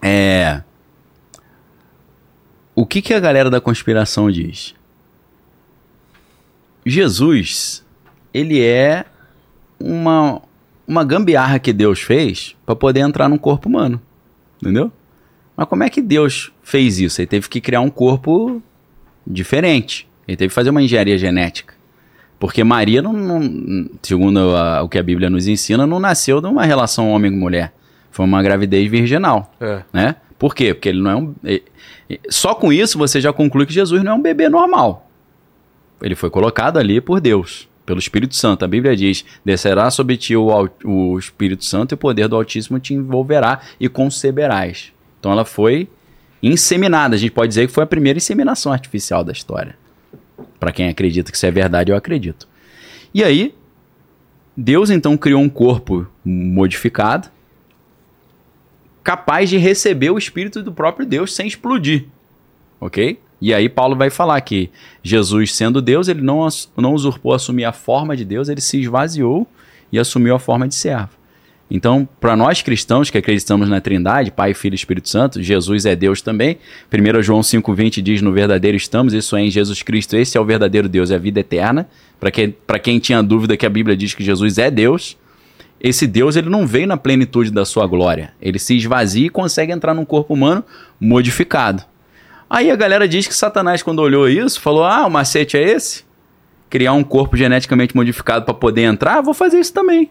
é. 0.00 0.62
O 2.74 2.86
que, 2.86 3.02
que 3.02 3.12
a 3.12 3.18
galera 3.18 3.50
da 3.50 3.60
conspiração 3.60 4.30
diz? 4.30 4.74
Jesus, 6.86 7.84
ele 8.32 8.62
é 8.62 9.04
uma, 9.80 10.40
uma 10.86 11.04
gambiarra 11.04 11.58
que 11.58 11.72
Deus 11.72 12.00
fez 12.00 12.54
para 12.64 12.76
poder 12.76 13.00
entrar 13.00 13.28
num 13.28 13.38
corpo 13.38 13.68
humano. 13.68 14.00
Entendeu? 14.62 14.92
Mas 15.58 15.66
como 15.68 15.82
é 15.82 15.90
que 15.90 16.00
Deus 16.00 16.52
fez 16.62 17.00
isso? 17.00 17.20
Ele 17.20 17.26
teve 17.26 17.48
que 17.48 17.60
criar 17.60 17.80
um 17.80 17.90
corpo 17.90 18.62
diferente. 19.26 20.06
Ele 20.26 20.36
teve 20.36 20.48
que 20.50 20.54
fazer 20.54 20.70
uma 20.70 20.80
engenharia 20.80 21.18
genética. 21.18 21.74
Porque 22.38 22.62
Maria, 22.62 23.02
não, 23.02 23.12
não- 23.12 23.90
segundo 24.00 24.38
a- 24.54 24.82
o 24.84 24.88
que 24.88 24.96
a 24.98 25.02
Bíblia 25.02 25.28
nos 25.28 25.48
ensina, 25.48 25.84
não 25.84 25.98
nasceu 25.98 26.40
de 26.40 26.46
uma 26.46 26.64
relação 26.64 27.10
homem-mulher. 27.10 27.72
Foi 28.12 28.24
uma 28.24 28.40
gravidez 28.40 28.88
virginal 28.88 29.52
É. 29.60 29.82
né? 29.92 30.16
Por 30.38 30.54
quê? 30.54 30.72
Porque 30.72 30.88
ele 30.88 31.02
não 31.02 31.10
é 31.10 31.16
um. 31.16 31.34
Só 32.30 32.54
com 32.54 32.72
isso 32.72 32.96
você 32.96 33.20
já 33.20 33.32
conclui 33.32 33.66
que 33.66 33.72
Jesus 33.72 34.04
não 34.04 34.12
é 34.12 34.14
um 34.14 34.22
bebê 34.22 34.48
normal. 34.48 35.10
Ele 36.00 36.14
foi 36.14 36.30
colocado 36.30 36.78
ali 36.78 37.00
por 37.00 37.20
Deus, 37.20 37.68
pelo 37.84 37.98
Espírito 37.98 38.36
Santo. 38.36 38.64
A 38.64 38.68
Bíblia 38.68 38.94
diz: 38.94 39.24
descerá 39.44 39.90
sobre 39.90 40.16
ti 40.16 40.36
o, 40.36 40.68
o 40.84 41.18
Espírito 41.18 41.64
Santo 41.64 41.92
e 41.92 41.96
o 41.96 41.98
poder 41.98 42.28
do 42.28 42.36
Altíssimo 42.36 42.78
te 42.78 42.94
envolverá 42.94 43.60
e 43.80 43.88
conceberás. 43.88 44.92
Então 45.18 45.32
ela 45.32 45.44
foi 45.44 45.88
inseminada. 46.42 47.14
A 47.14 47.18
gente 47.18 47.32
pode 47.32 47.48
dizer 47.48 47.66
que 47.66 47.72
foi 47.72 47.84
a 47.84 47.86
primeira 47.86 48.16
inseminação 48.16 48.72
artificial 48.72 49.24
da 49.24 49.32
história. 49.32 49.76
Para 50.58 50.72
quem 50.72 50.88
acredita 50.88 51.30
que 51.30 51.36
isso 51.36 51.46
é 51.46 51.50
verdade, 51.50 51.90
eu 51.90 51.96
acredito. 51.96 52.48
E 53.12 53.24
aí, 53.24 53.54
Deus 54.56 54.90
então 54.90 55.16
criou 55.16 55.40
um 55.40 55.48
corpo 55.48 56.06
modificado 56.24 57.28
capaz 59.02 59.48
de 59.48 59.56
receber 59.56 60.10
o 60.10 60.18
espírito 60.18 60.62
do 60.62 60.72
próprio 60.72 61.06
Deus 61.06 61.34
sem 61.34 61.46
explodir. 61.46 62.04
Ok? 62.80 63.18
E 63.40 63.54
aí 63.54 63.68
Paulo 63.68 63.96
vai 63.96 64.10
falar 64.10 64.40
que 64.40 64.70
Jesus, 65.02 65.54
sendo 65.54 65.80
Deus, 65.80 66.08
ele 66.08 66.20
não, 66.20 66.46
não 66.76 66.92
usurpou 66.92 67.32
assumir 67.32 67.64
a 67.64 67.72
forma 67.72 68.16
de 68.16 68.24
Deus, 68.24 68.48
ele 68.48 68.60
se 68.60 68.80
esvaziou 68.80 69.46
e 69.90 69.98
assumiu 69.98 70.34
a 70.34 70.38
forma 70.38 70.68
de 70.68 70.74
servo. 70.74 71.17
Então, 71.70 72.08
para 72.18 72.34
nós 72.34 72.62
cristãos 72.62 73.10
que 73.10 73.18
acreditamos 73.18 73.68
na 73.68 73.80
Trindade, 73.80 74.30
Pai, 74.30 74.54
Filho 74.54 74.72
e 74.72 74.76
Espírito 74.76 75.08
Santo, 75.08 75.42
Jesus 75.42 75.84
é 75.84 75.94
Deus 75.94 76.22
também. 76.22 76.58
1 76.92 77.22
João 77.22 77.40
5,20 77.40 78.00
diz: 78.00 78.22
No 78.22 78.32
verdadeiro 78.32 78.76
estamos, 78.76 79.12
isso 79.12 79.36
é 79.36 79.42
em 79.42 79.50
Jesus 79.50 79.82
Cristo, 79.82 80.16
esse 80.16 80.38
é 80.38 80.40
o 80.40 80.44
verdadeiro 80.44 80.88
Deus, 80.88 81.10
é 81.10 81.16
a 81.16 81.18
vida 81.18 81.40
eterna. 81.40 81.88
Para 82.18 82.30
quem, 82.30 82.54
quem 82.82 82.98
tinha 82.98 83.22
dúvida 83.22 83.56
que 83.56 83.66
a 83.66 83.70
Bíblia 83.70 83.96
diz 83.96 84.14
que 84.14 84.24
Jesus 84.24 84.56
é 84.56 84.70
Deus, 84.70 85.16
esse 85.80 86.06
Deus 86.06 86.36
ele 86.36 86.48
não 86.48 86.66
veio 86.66 86.86
na 86.86 86.96
plenitude 86.96 87.50
da 87.50 87.64
sua 87.64 87.86
glória. 87.86 88.32
Ele 88.40 88.58
se 88.58 88.76
esvazia 88.76 89.26
e 89.26 89.30
consegue 89.30 89.70
entrar 89.70 89.94
num 89.94 90.04
corpo 90.04 90.34
humano 90.34 90.64
modificado. 90.98 91.84
Aí 92.48 92.70
a 92.70 92.76
galera 92.76 93.06
diz 93.06 93.26
que 93.26 93.34
Satanás, 93.34 93.82
quando 93.82 94.00
olhou 94.00 94.26
isso, 94.26 94.58
falou: 94.60 94.84
Ah, 94.84 95.06
o 95.06 95.10
macete 95.10 95.56
é 95.56 95.62
esse? 95.62 96.04
Criar 96.70 96.94
um 96.94 97.04
corpo 97.04 97.36
geneticamente 97.36 97.94
modificado 97.94 98.44
para 98.46 98.54
poder 98.54 98.82
entrar? 98.82 99.20
Vou 99.20 99.34
fazer 99.34 99.60
isso 99.60 99.72
também. 99.72 100.10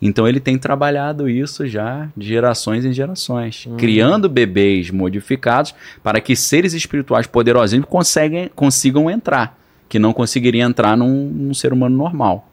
Então 0.00 0.28
ele 0.28 0.40
tem 0.40 0.58
trabalhado 0.58 1.28
isso 1.28 1.66
já 1.66 2.08
de 2.16 2.26
gerações 2.26 2.84
em 2.84 2.92
gerações, 2.92 3.66
hum. 3.66 3.76
criando 3.76 4.28
bebês 4.28 4.90
modificados 4.90 5.74
para 6.02 6.20
que 6.20 6.36
seres 6.36 6.74
espirituais 6.74 7.26
poderosinhos 7.26 7.86
conseguem, 7.86 8.50
consigam 8.54 9.10
entrar, 9.10 9.58
que 9.88 9.98
não 9.98 10.12
conseguiriam 10.12 10.68
entrar 10.68 10.96
num, 10.96 11.28
num 11.28 11.54
ser 11.54 11.72
humano 11.72 11.96
normal. 11.96 12.50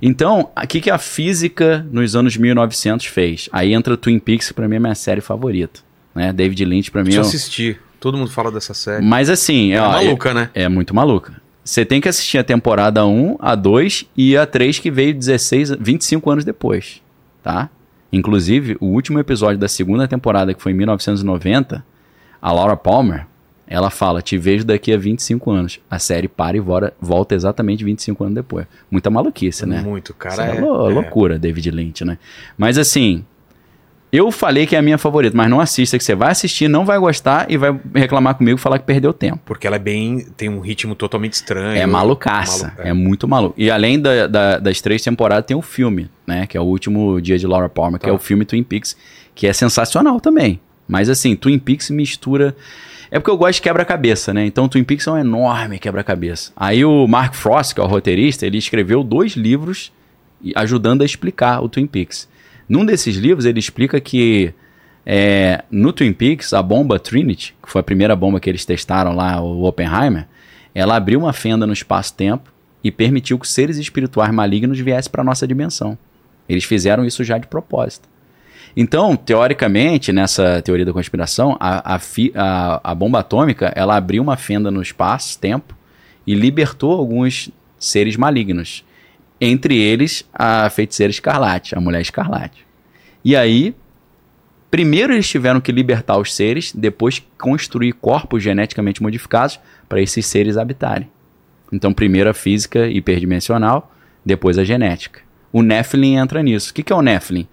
Então, 0.00 0.50
o 0.56 0.66
que, 0.66 0.80
que 0.80 0.90
a 0.90 0.98
física 0.98 1.84
nos 1.90 2.14
anos 2.14 2.36
1900 2.36 3.06
fez? 3.06 3.48
Aí 3.52 3.74
entra 3.74 3.96
Twin 3.96 4.20
Peaks, 4.20 4.48
que 4.48 4.54
pra 4.54 4.68
mim 4.68 4.76
é 4.76 4.78
minha 4.78 4.94
série 4.94 5.20
favorita. 5.20 5.80
Né? 6.14 6.32
David 6.32 6.64
Lynch, 6.64 6.90
pra 6.90 7.02
mim. 7.02 7.12
Eu 7.12 7.18
é 7.18 7.20
assisti. 7.22 7.76
Todo 7.98 8.16
mundo 8.16 8.30
fala 8.30 8.52
dessa 8.52 8.74
série. 8.74 9.04
Mas 9.04 9.28
assim. 9.28 9.72
É 9.72 9.80
ó, 9.80 9.90
maluca, 9.90 10.30
é, 10.30 10.34
né? 10.34 10.50
É 10.54 10.68
muito 10.68 10.94
maluca. 10.94 11.34
Você 11.68 11.84
tem 11.84 12.00
que 12.00 12.08
assistir 12.08 12.38
a 12.38 12.42
temporada 12.42 13.04
1, 13.04 13.36
a 13.38 13.54
2 13.54 14.06
e 14.16 14.34
a 14.38 14.46
3 14.46 14.78
que 14.78 14.90
veio 14.90 15.12
16, 15.12 15.72
25 15.78 16.30
anos 16.30 16.42
depois, 16.42 17.02
tá? 17.42 17.68
Inclusive, 18.10 18.78
o 18.80 18.86
último 18.86 19.18
episódio 19.18 19.58
da 19.58 19.68
segunda 19.68 20.08
temporada, 20.08 20.54
que 20.54 20.62
foi 20.62 20.72
em 20.72 20.76
1990, 20.76 21.84
a 22.40 22.52
Laura 22.52 22.74
Palmer, 22.74 23.26
ela 23.66 23.90
fala: 23.90 24.22
Te 24.22 24.38
vejo 24.38 24.64
daqui 24.64 24.94
a 24.94 24.96
25 24.96 25.50
anos. 25.50 25.78
A 25.90 25.98
série 25.98 26.26
para 26.26 26.56
e 26.56 26.60
volta 26.98 27.34
exatamente 27.34 27.84
25 27.84 28.24
anos 28.24 28.36
depois. 28.36 28.66
Muita 28.90 29.10
maluquice, 29.10 29.66
né? 29.66 29.82
Muito, 29.82 30.14
cara. 30.14 30.46
É, 30.46 30.56
é, 30.56 30.60
lou 30.62 30.90
é, 30.90 30.94
loucura, 30.94 31.38
David 31.38 31.70
Lynch, 31.70 32.02
né? 32.02 32.16
Mas 32.56 32.78
assim, 32.78 33.26
eu 34.10 34.30
falei 34.30 34.66
que 34.66 34.74
é 34.74 34.78
a 34.78 34.82
minha 34.82 34.96
favorita, 34.96 35.36
mas 35.36 35.50
não 35.50 35.60
assista, 35.60 35.98
que 35.98 36.04
você 36.04 36.14
vai 36.14 36.30
assistir, 36.30 36.66
não 36.66 36.84
vai 36.84 36.98
gostar 36.98 37.46
e 37.50 37.58
vai 37.58 37.78
reclamar 37.94 38.34
comigo 38.34 38.58
falar 38.58 38.78
que 38.78 38.86
perdeu 38.86 39.12
tempo. 39.12 39.40
Porque 39.44 39.66
ela 39.66 39.76
é 39.76 39.78
bem. 39.78 40.26
tem 40.36 40.48
um 40.48 40.60
ritmo 40.60 40.94
totalmente 40.94 41.34
estranho. 41.34 41.78
É 41.78 41.86
malucaça. 41.86 42.68
Malu... 42.68 42.88
É. 42.88 42.90
é. 42.90 42.92
muito 42.94 43.28
maluco. 43.28 43.54
E 43.56 43.70
além 43.70 44.00
da, 44.00 44.26
da, 44.26 44.58
das 44.58 44.80
três 44.80 45.02
temporadas, 45.02 45.44
tem 45.44 45.56
o 45.56 45.62
filme, 45.62 46.10
né? 46.26 46.46
Que 46.46 46.56
é 46.56 46.60
o 46.60 46.64
último 46.64 47.20
dia 47.20 47.38
de 47.38 47.46
Laura 47.46 47.68
Palmer, 47.68 48.00
tá. 48.00 48.04
que 48.04 48.10
é 48.10 48.12
o 48.12 48.18
filme 48.18 48.46
Twin 48.46 48.62
Peaks, 48.62 48.96
que 49.34 49.46
é 49.46 49.52
sensacional 49.52 50.20
também. 50.20 50.58
Mas 50.86 51.10
assim, 51.10 51.36
Twin 51.36 51.58
Peaks 51.58 51.90
mistura. 51.90 52.56
É 53.10 53.18
porque 53.18 53.30
eu 53.30 53.36
gosto 53.36 53.54
de 53.54 53.62
quebra-cabeça, 53.62 54.32
né? 54.32 54.46
Então 54.46 54.68
Twin 54.68 54.84
Peaks 54.84 55.06
é 55.06 55.12
um 55.12 55.18
enorme 55.18 55.78
quebra-cabeça. 55.78 56.50
Aí 56.56 56.84
o 56.84 57.06
Mark 57.06 57.34
Frost, 57.34 57.74
que 57.74 57.80
é 57.80 57.84
o 57.84 57.86
roteirista, 57.86 58.46
ele 58.46 58.58
escreveu 58.58 59.02
dois 59.02 59.32
livros 59.32 59.92
ajudando 60.54 61.02
a 61.02 61.04
explicar 61.04 61.62
o 61.62 61.68
Twin 61.68 61.86
Peaks. 61.86 62.28
Num 62.68 62.84
desses 62.84 63.16
livros, 63.16 63.44
ele 63.44 63.58
explica 63.58 64.00
que 64.00 64.52
é, 65.06 65.64
no 65.70 65.92
Twin 65.92 66.12
Peaks, 66.12 66.52
a 66.52 66.62
bomba 66.62 66.98
Trinity, 66.98 67.54
que 67.62 67.70
foi 67.70 67.80
a 67.80 67.84
primeira 67.84 68.14
bomba 68.14 68.38
que 68.38 68.50
eles 68.50 68.64
testaram 68.64 69.14
lá, 69.14 69.40
o 69.40 69.64
Oppenheimer, 69.64 70.26
ela 70.74 70.96
abriu 70.96 71.18
uma 71.18 71.32
fenda 71.32 71.66
no 71.66 71.72
espaço-tempo 71.72 72.52
e 72.84 72.90
permitiu 72.90 73.38
que 73.38 73.48
seres 73.48 73.78
espirituais 73.78 74.32
malignos 74.32 74.78
viessem 74.78 75.10
para 75.10 75.24
nossa 75.24 75.46
dimensão. 75.46 75.96
Eles 76.48 76.64
fizeram 76.64 77.04
isso 77.04 77.24
já 77.24 77.38
de 77.38 77.46
propósito. 77.46 78.08
Então, 78.76 79.16
teoricamente, 79.16 80.12
nessa 80.12 80.62
teoria 80.62 80.84
da 80.84 80.92
conspiração, 80.92 81.56
a, 81.58 81.94
a, 81.94 82.00
a, 82.34 82.80
a 82.92 82.94
bomba 82.94 83.20
atômica 83.20 83.72
ela 83.74 83.96
abriu 83.96 84.22
uma 84.22 84.36
fenda 84.36 84.70
no 84.70 84.82
espaço-tempo 84.82 85.74
e 86.26 86.34
libertou 86.34 86.92
alguns 86.92 87.50
seres 87.78 88.16
malignos. 88.16 88.84
Entre 89.40 89.76
eles, 89.76 90.24
a 90.32 90.68
feiticeira 90.68 91.10
escarlate, 91.10 91.76
a 91.76 91.80
mulher 91.80 92.00
escarlate. 92.00 92.66
E 93.24 93.36
aí, 93.36 93.74
primeiro 94.70 95.12
eles 95.12 95.28
tiveram 95.28 95.60
que 95.60 95.70
libertar 95.70 96.18
os 96.18 96.34
seres, 96.34 96.72
depois 96.72 97.22
construir 97.38 97.92
corpos 97.92 98.42
geneticamente 98.42 99.02
modificados 99.02 99.60
para 99.88 100.00
esses 100.00 100.26
seres 100.26 100.56
habitarem. 100.56 101.08
Então, 101.72 101.92
primeiro 101.92 102.30
a 102.30 102.34
física 102.34 102.88
hiperdimensional, 102.88 103.94
depois 104.24 104.58
a 104.58 104.64
genética. 104.64 105.20
O 105.52 105.62
Nephilim 105.62 106.16
entra 106.16 106.42
nisso. 106.42 106.70
O 106.70 106.74
que 106.74 106.92
é 106.92 106.96
o 106.96 107.02
Nephilim? 107.02 107.46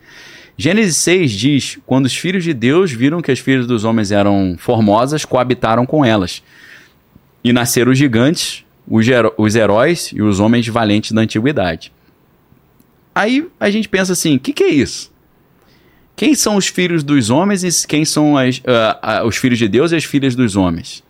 Gênesis 0.57 0.97
6 0.97 1.31
diz: 1.31 1.79
Quando 1.85 2.05
os 2.05 2.15
filhos 2.15 2.43
de 2.43 2.53
Deus 2.53 2.91
viram 2.91 3.21
que 3.21 3.31
as 3.31 3.39
filhas 3.39 3.67
dos 3.67 3.83
homens 3.83 4.11
eram 4.11 4.55
formosas, 4.57 5.25
coabitaram 5.25 5.85
com 5.85 6.03
elas. 6.03 6.41
E 7.43 7.51
nasceram 7.53 7.93
gigantes, 7.93 8.64
os, 8.87 9.05
os 9.37 9.55
heróis 9.55 10.11
e 10.13 10.21
os 10.21 10.39
homens 10.39 10.67
valentes 10.67 11.11
da 11.11 11.21
antiguidade. 11.21 11.91
Aí 13.13 13.47
a 13.59 13.69
gente 13.69 13.87
pensa 13.87 14.13
assim: 14.13 14.35
o 14.35 14.39
que, 14.39 14.53
que, 14.53 14.63
é 14.63 14.69
isso? 14.69 15.11
Quem 16.15 16.35
são 16.35 16.55
os 16.55 16.67
filhos 16.67 17.03
dos 17.03 17.29
homens 17.29 17.63
e 17.63 17.87
quem 17.87 18.05
são 18.05 18.37
as, 18.37 18.57
uh, 18.57 19.23
uh, 19.23 19.27
os 19.27 19.37
filhos 19.37 19.57
de 19.57 19.67
Deus 19.67 19.91
e 19.91 19.95
as 19.95 20.03
filhas 20.03 20.35
dos 20.35 20.55
homens? 20.55 21.03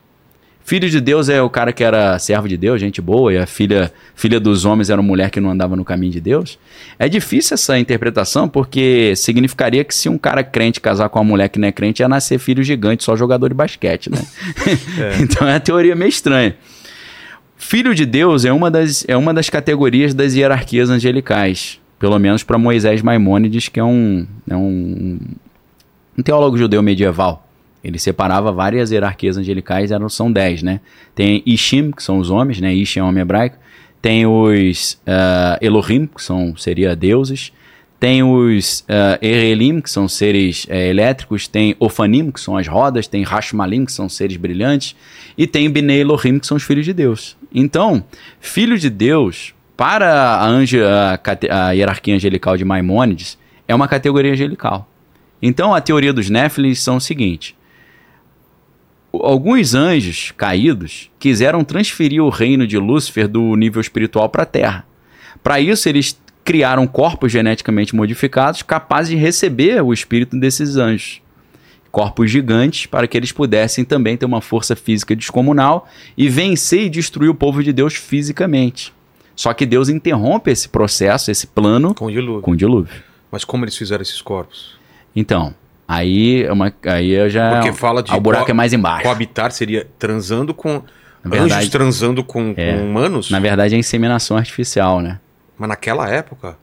Filho 0.65 0.89
de 0.89 0.99
Deus 0.99 1.29
é 1.29 1.39
o 1.43 1.49
cara 1.49 1.71
que 1.71 1.83
era 1.83 2.17
servo 2.17 2.49
de 2.49 2.57
Deus, 2.57 2.81
gente 2.81 2.99
boa, 2.99 3.31
e 3.31 3.37
a 3.37 3.45
filha, 3.45 3.93
filha 4.15 4.39
dos 4.39 4.65
homens 4.65 4.89
era 4.89 4.99
uma 4.99 5.07
mulher 5.07 5.29
que 5.29 5.39
não 5.39 5.51
andava 5.51 5.75
no 5.75 5.85
caminho 5.85 6.11
de 6.11 6.19
Deus. 6.19 6.57
É 6.97 7.07
difícil 7.07 7.53
essa 7.53 7.77
interpretação, 7.77 8.49
porque 8.49 9.13
significaria 9.15 9.83
que 9.83 9.93
se 9.93 10.09
um 10.09 10.17
cara 10.17 10.43
crente 10.43 10.81
casar 10.81 11.07
com 11.09 11.19
uma 11.19 11.25
mulher 11.25 11.49
que 11.49 11.59
não 11.59 11.67
é 11.67 11.71
crente, 11.71 12.01
ia 12.01 12.09
nascer 12.09 12.39
filho 12.39 12.63
gigante, 12.63 13.03
só 13.03 13.15
jogador 13.15 13.47
de 13.49 13.53
basquete, 13.53 14.09
né? 14.09 14.25
É. 14.99 15.17
então 15.21 15.47
é 15.47 15.53
uma 15.53 15.59
teoria 15.59 15.95
meio 15.95 16.09
estranha. 16.09 16.55
Filho 17.57 17.95
de 17.95 18.05
Deus 18.05 18.45
é 18.45 18.51
uma 18.51 18.69
das, 18.69 19.05
é 19.07 19.15
uma 19.15 19.33
das 19.33 19.49
categorias 19.49 20.13
das 20.13 20.33
hierarquias 20.33 20.89
angelicais. 20.89 21.79
Pelo 21.97 22.19
menos 22.19 22.43
para 22.43 22.57
Moisés 22.57 23.01
Maimônides, 23.01 23.69
que 23.69 23.79
é 23.79 23.83
um, 23.83 24.27
é 24.49 24.55
um, 24.55 25.17
um 26.17 26.21
teólogo 26.21 26.57
judeu 26.57 26.83
medieval. 26.83 27.47
Ele 27.83 27.99
separava 27.99 28.51
várias 28.51 28.91
hierarquias 28.91 29.37
angelicais, 29.37 29.91
eram, 29.91 30.09
são 30.09 30.31
dez, 30.31 30.63
né? 30.63 30.81
Tem 31.13 31.43
Ishim, 31.45 31.91
que 31.91 32.01
são 32.03 32.17
os 32.17 32.29
homens, 32.29 32.59
né? 32.59 32.73
Ish 32.73 32.97
é 32.97 33.03
homem 33.03 33.21
hebraico. 33.21 33.57
Tem 34.01 34.25
os 34.25 34.99
uh, 35.07 35.57
Elohim, 35.61 36.07
que 36.07 36.21
são, 36.21 36.55
seria 36.57 36.95
deuses. 36.95 37.51
Tem 37.99 38.21
os 38.23 38.81
uh, 38.81 39.17
Erelim, 39.21 39.79
que 39.79 39.89
são 39.89 40.07
seres 40.07 40.65
uh, 40.65 40.73
elétricos. 40.73 41.47
Tem 41.47 41.75
Ofanim, 41.79 42.29
que 42.29 42.39
são 42.39 42.57
as 42.57 42.67
rodas. 42.67 43.07
Tem 43.07 43.23
Hashmalim, 43.23 43.85
que 43.85 43.91
são 43.91 44.09
seres 44.09 44.37
brilhantes. 44.37 44.95
E 45.37 45.47
tem 45.47 45.69
Bnei 45.69 46.01
Elohim, 46.01 46.39
que 46.39 46.47
são 46.47 46.57
os 46.57 46.63
filhos 46.63 46.85
de 46.85 46.93
Deus. 46.93 47.37
Então, 47.53 48.03
filho 48.39 48.77
de 48.77 48.89
Deus, 48.89 49.53
para 49.77 50.13
a, 50.13 50.47
a, 50.49 51.67
a 51.67 51.71
hierarquia 51.71 52.15
angelical 52.15 52.57
de 52.57 52.65
Maimônides, 52.65 53.37
é 53.67 53.73
uma 53.73 53.87
categoria 53.87 54.33
angelical. 54.33 54.89
Então, 55.41 55.73
a 55.73 55.81
teoria 55.81 56.13
dos 56.13 56.29
Néfilis 56.29 56.81
são 56.81 56.97
o 56.97 57.01
seguinte: 57.01 57.55
alguns 59.13 59.73
anjos 59.73 60.33
caídos 60.35 61.09
quiseram 61.19 61.63
transferir 61.63 62.23
o 62.23 62.29
reino 62.29 62.65
de 62.67 62.77
Lúcifer 62.77 63.27
do 63.27 63.55
nível 63.55 63.81
espiritual 63.81 64.29
para 64.29 64.43
a 64.43 64.45
Terra. 64.47 64.85
Para 65.43 65.59
isso, 65.59 65.87
eles 65.87 66.19
criaram 66.45 66.87
corpos 66.87 67.31
geneticamente 67.31 67.95
modificados 67.95 68.61
capazes 68.61 69.09
de 69.09 69.15
receber 69.17 69.83
o 69.83 69.91
espírito 69.91 70.39
desses 70.39 70.77
anjos 70.77 71.21
corpos 71.95 72.29
gigantes, 72.29 72.85
para 72.87 73.07
que 73.07 73.15
eles 73.15 73.31
pudessem 73.31 73.85
também 73.85 74.17
ter 74.17 74.25
uma 74.25 74.41
força 74.41 74.75
física 74.75 75.15
descomunal 75.15 75.87
e 76.17 76.27
vencer 76.27 76.81
e 76.81 76.89
destruir 76.89 77.29
o 77.29 77.33
povo 77.33 77.63
de 77.63 77.71
Deus 77.71 77.93
fisicamente. 77.93 78.93
Só 79.33 79.53
que 79.53 79.65
Deus 79.65 79.87
interrompe 79.87 80.51
esse 80.51 80.67
processo, 80.67 81.31
esse 81.31 81.47
plano 81.47 81.95
com 81.95 82.11
dilúvio. 82.11 82.41
Com 82.41 82.53
dilúvio. 82.53 82.93
Mas 83.31 83.45
como 83.45 83.63
eles 83.63 83.77
fizeram 83.77 84.01
esses 84.01 84.21
corpos? 84.21 84.77
Então, 85.15 85.55
aí, 85.87 86.43
é 86.43 86.51
uma, 86.51 86.73
aí 86.85 87.11
eu 87.11 87.29
já. 87.29 87.61
Porque 87.61 87.71
fala 87.71 88.03
de. 88.03 88.13
O 88.13 88.19
buraco 88.19 88.51
é 88.51 88.53
mais 88.53 88.73
embaixo. 88.73 89.03
Coabitar 89.03 89.51
seria 89.51 89.87
transando 89.97 90.53
com. 90.53 90.81
Na 91.23 91.31
verdade, 91.31 91.53
anjos 91.53 91.69
transando 91.69 92.23
com, 92.25 92.53
é, 92.57 92.73
com 92.73 92.89
humanos? 92.89 93.31
Na 93.31 93.39
verdade, 93.39 93.73
é 93.73 93.77
inseminação 93.77 94.35
artificial, 94.35 94.99
né? 94.99 95.17
Mas 95.57 95.69
naquela 95.69 96.09
época? 96.09 96.57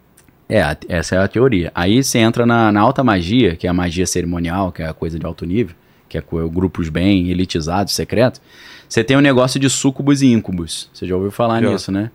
É, 0.48 0.60
essa 0.88 1.16
é 1.16 1.18
a 1.18 1.28
teoria. 1.28 1.72
Aí 1.74 2.02
você 2.02 2.18
entra 2.18 2.44
na, 2.44 2.70
na, 2.70 2.80
alta 2.80 3.02
magia, 3.02 3.56
que 3.56 3.66
é 3.66 3.70
a 3.70 3.72
magia 3.72 4.06
cerimonial, 4.06 4.70
que 4.70 4.82
é 4.82 4.88
a 4.88 4.92
coisa 4.92 5.18
de 5.18 5.24
alto 5.24 5.46
nível, 5.46 5.74
que 6.08 6.18
é 6.18 6.22
grupos 6.52 6.88
bem 6.88 7.30
elitizados, 7.30 7.94
secretos. 7.94 8.40
Você 8.88 9.02
tem 9.02 9.16
o 9.16 9.20
um 9.20 9.22
negócio 9.22 9.58
de 9.58 9.70
sucubus 9.70 10.20
e 10.20 10.26
íncubos. 10.26 10.90
Você 10.92 11.06
já 11.06 11.16
ouviu 11.16 11.30
falar 11.30 11.62
já. 11.62 11.70
nisso, 11.70 11.90
né? 11.90 12.10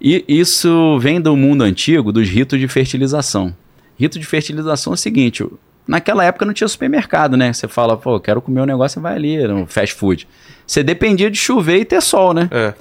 E 0.00 0.24
isso 0.28 0.98
vem 1.00 1.20
do 1.20 1.36
mundo 1.36 1.64
antigo, 1.64 2.12
dos 2.12 2.28
ritos 2.28 2.60
de 2.60 2.68
fertilização. 2.68 3.54
Rito 3.98 4.18
de 4.18 4.26
fertilização 4.26 4.92
é 4.92 4.94
o 4.94 4.96
seguinte: 4.96 5.44
naquela 5.86 6.24
época 6.24 6.44
não 6.44 6.52
tinha 6.52 6.68
supermercado, 6.68 7.36
né? 7.36 7.52
Você 7.52 7.66
fala, 7.66 7.96
pô, 7.96 8.20
quero 8.20 8.40
comer 8.40 8.60
um 8.60 8.66
negócio, 8.66 8.94
você 8.94 9.00
vai 9.00 9.14
ali, 9.14 9.46
no 9.46 9.66
fast 9.66 9.94
food. 9.94 10.28
Você 10.66 10.82
dependia 10.82 11.30
de 11.30 11.38
chover 11.38 11.78
e 11.78 11.84
ter 11.84 12.00
sol, 12.00 12.32
né? 12.32 12.48
É. 12.50 12.74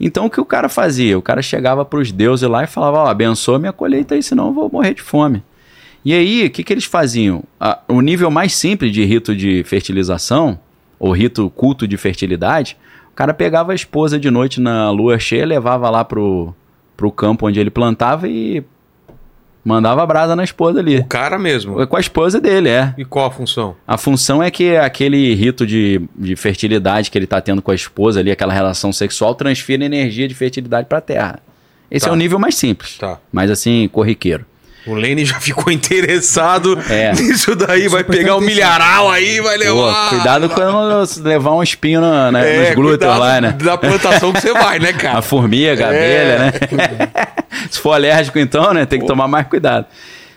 Então 0.00 0.26
o 0.26 0.30
que 0.30 0.40
o 0.40 0.44
cara 0.44 0.68
fazia? 0.68 1.18
O 1.18 1.22
cara 1.22 1.42
chegava 1.42 1.84
para 1.84 1.98
os 1.98 2.12
deuses 2.12 2.48
lá 2.48 2.64
e 2.64 2.66
falava: 2.66 3.04
oh, 3.04 3.08
abençoa 3.08 3.58
minha 3.58 3.72
colheita 3.72 4.14
aí, 4.14 4.22
senão 4.22 4.48
eu 4.48 4.52
vou 4.52 4.70
morrer 4.72 4.94
de 4.94 5.02
fome. 5.02 5.42
E 6.04 6.14
aí, 6.14 6.46
o 6.46 6.50
que, 6.50 6.62
que 6.62 6.72
eles 6.72 6.84
faziam? 6.84 7.42
A- 7.60 7.80
o 7.88 8.00
nível 8.00 8.30
mais 8.30 8.54
simples 8.54 8.92
de 8.92 9.04
rito 9.04 9.34
de 9.34 9.64
fertilização, 9.64 10.58
ou 10.98 11.12
rito 11.12 11.50
culto 11.50 11.86
de 11.88 11.96
fertilidade, 11.96 12.76
o 13.12 13.14
cara 13.14 13.34
pegava 13.34 13.72
a 13.72 13.74
esposa 13.74 14.18
de 14.18 14.30
noite 14.30 14.60
na 14.60 14.90
lua 14.90 15.18
cheia, 15.18 15.44
levava 15.44 15.90
lá 15.90 16.04
pro, 16.04 16.54
pro 16.96 17.10
campo 17.10 17.46
onde 17.48 17.58
ele 17.58 17.70
plantava 17.70 18.28
e 18.28 18.62
mandava 19.68 20.04
brasa 20.06 20.34
na 20.34 20.42
esposa 20.42 20.80
ali. 20.80 20.98
O 20.98 21.04
cara 21.04 21.38
mesmo. 21.38 21.86
Com 21.86 21.96
a 21.96 22.00
esposa 22.00 22.40
dele, 22.40 22.68
é. 22.70 22.94
E 22.96 23.04
qual 23.04 23.26
a 23.26 23.30
função? 23.30 23.76
A 23.86 23.98
função 23.98 24.42
é 24.42 24.50
que 24.50 24.76
aquele 24.76 25.34
rito 25.34 25.66
de, 25.66 26.00
de 26.16 26.34
fertilidade 26.34 27.10
que 27.10 27.18
ele 27.18 27.26
tá 27.26 27.40
tendo 27.40 27.60
com 27.60 27.70
a 27.70 27.74
esposa 27.74 28.20
ali, 28.20 28.30
aquela 28.30 28.52
relação 28.52 28.92
sexual, 28.92 29.34
transfira 29.34 29.84
energia 29.84 30.26
de 30.26 30.34
fertilidade 30.34 30.86
pra 30.88 31.00
terra. 31.00 31.40
Esse 31.90 32.06
Tá. 32.06 32.10
é 32.10 32.14
o 32.14 32.16
nível 32.16 32.38
mais 32.38 32.54
simples. 32.54 32.96
Tá. 32.98 33.18
Mas 33.32 33.50
assim, 33.50 33.88
corriqueiro. 33.92 34.44
O 34.88 34.94
Lene 34.94 35.24
já 35.24 35.38
ficou 35.38 35.72
interessado 35.72 36.78
É. 36.88 37.12
nisso 37.12 37.54
daí. 37.54 37.88
Vai 37.88 38.02
pegar 38.04 38.36
um 38.36 38.40
milharal 38.40 39.10
aí, 39.10 39.40
vai 39.40 39.58
Pô, 39.58 39.64
levar. 39.64 40.08
cuidado 40.10 40.48
quando 40.48 41.22
levar 41.22 41.54
um 41.54 41.62
espinho 41.62 42.00
no, 42.00 42.32
né, 42.32 42.56
É, 42.56 42.66
nos 42.68 42.74
glúteos 42.74 43.18
lá, 43.18 43.40
né? 43.40 43.52
Da 43.52 43.76
plantação 43.76 44.32
que 44.32 44.40
você 44.40 44.52
vai, 44.52 44.78
né, 44.78 44.92
cara? 44.92 45.18
A 45.18 45.22
formiga, 45.22 45.88
a 45.88 45.94
É. 45.94 45.98
abelha, 46.22 46.38
né? 46.38 46.52
Se 47.70 47.78
for 47.80 47.92
alérgico, 47.92 48.38
então, 48.38 48.72
né? 48.72 48.86
Tem 48.86 48.98
que 49.00 49.06
tomar 49.06 49.28
mais 49.28 49.46
cuidado. 49.46 49.86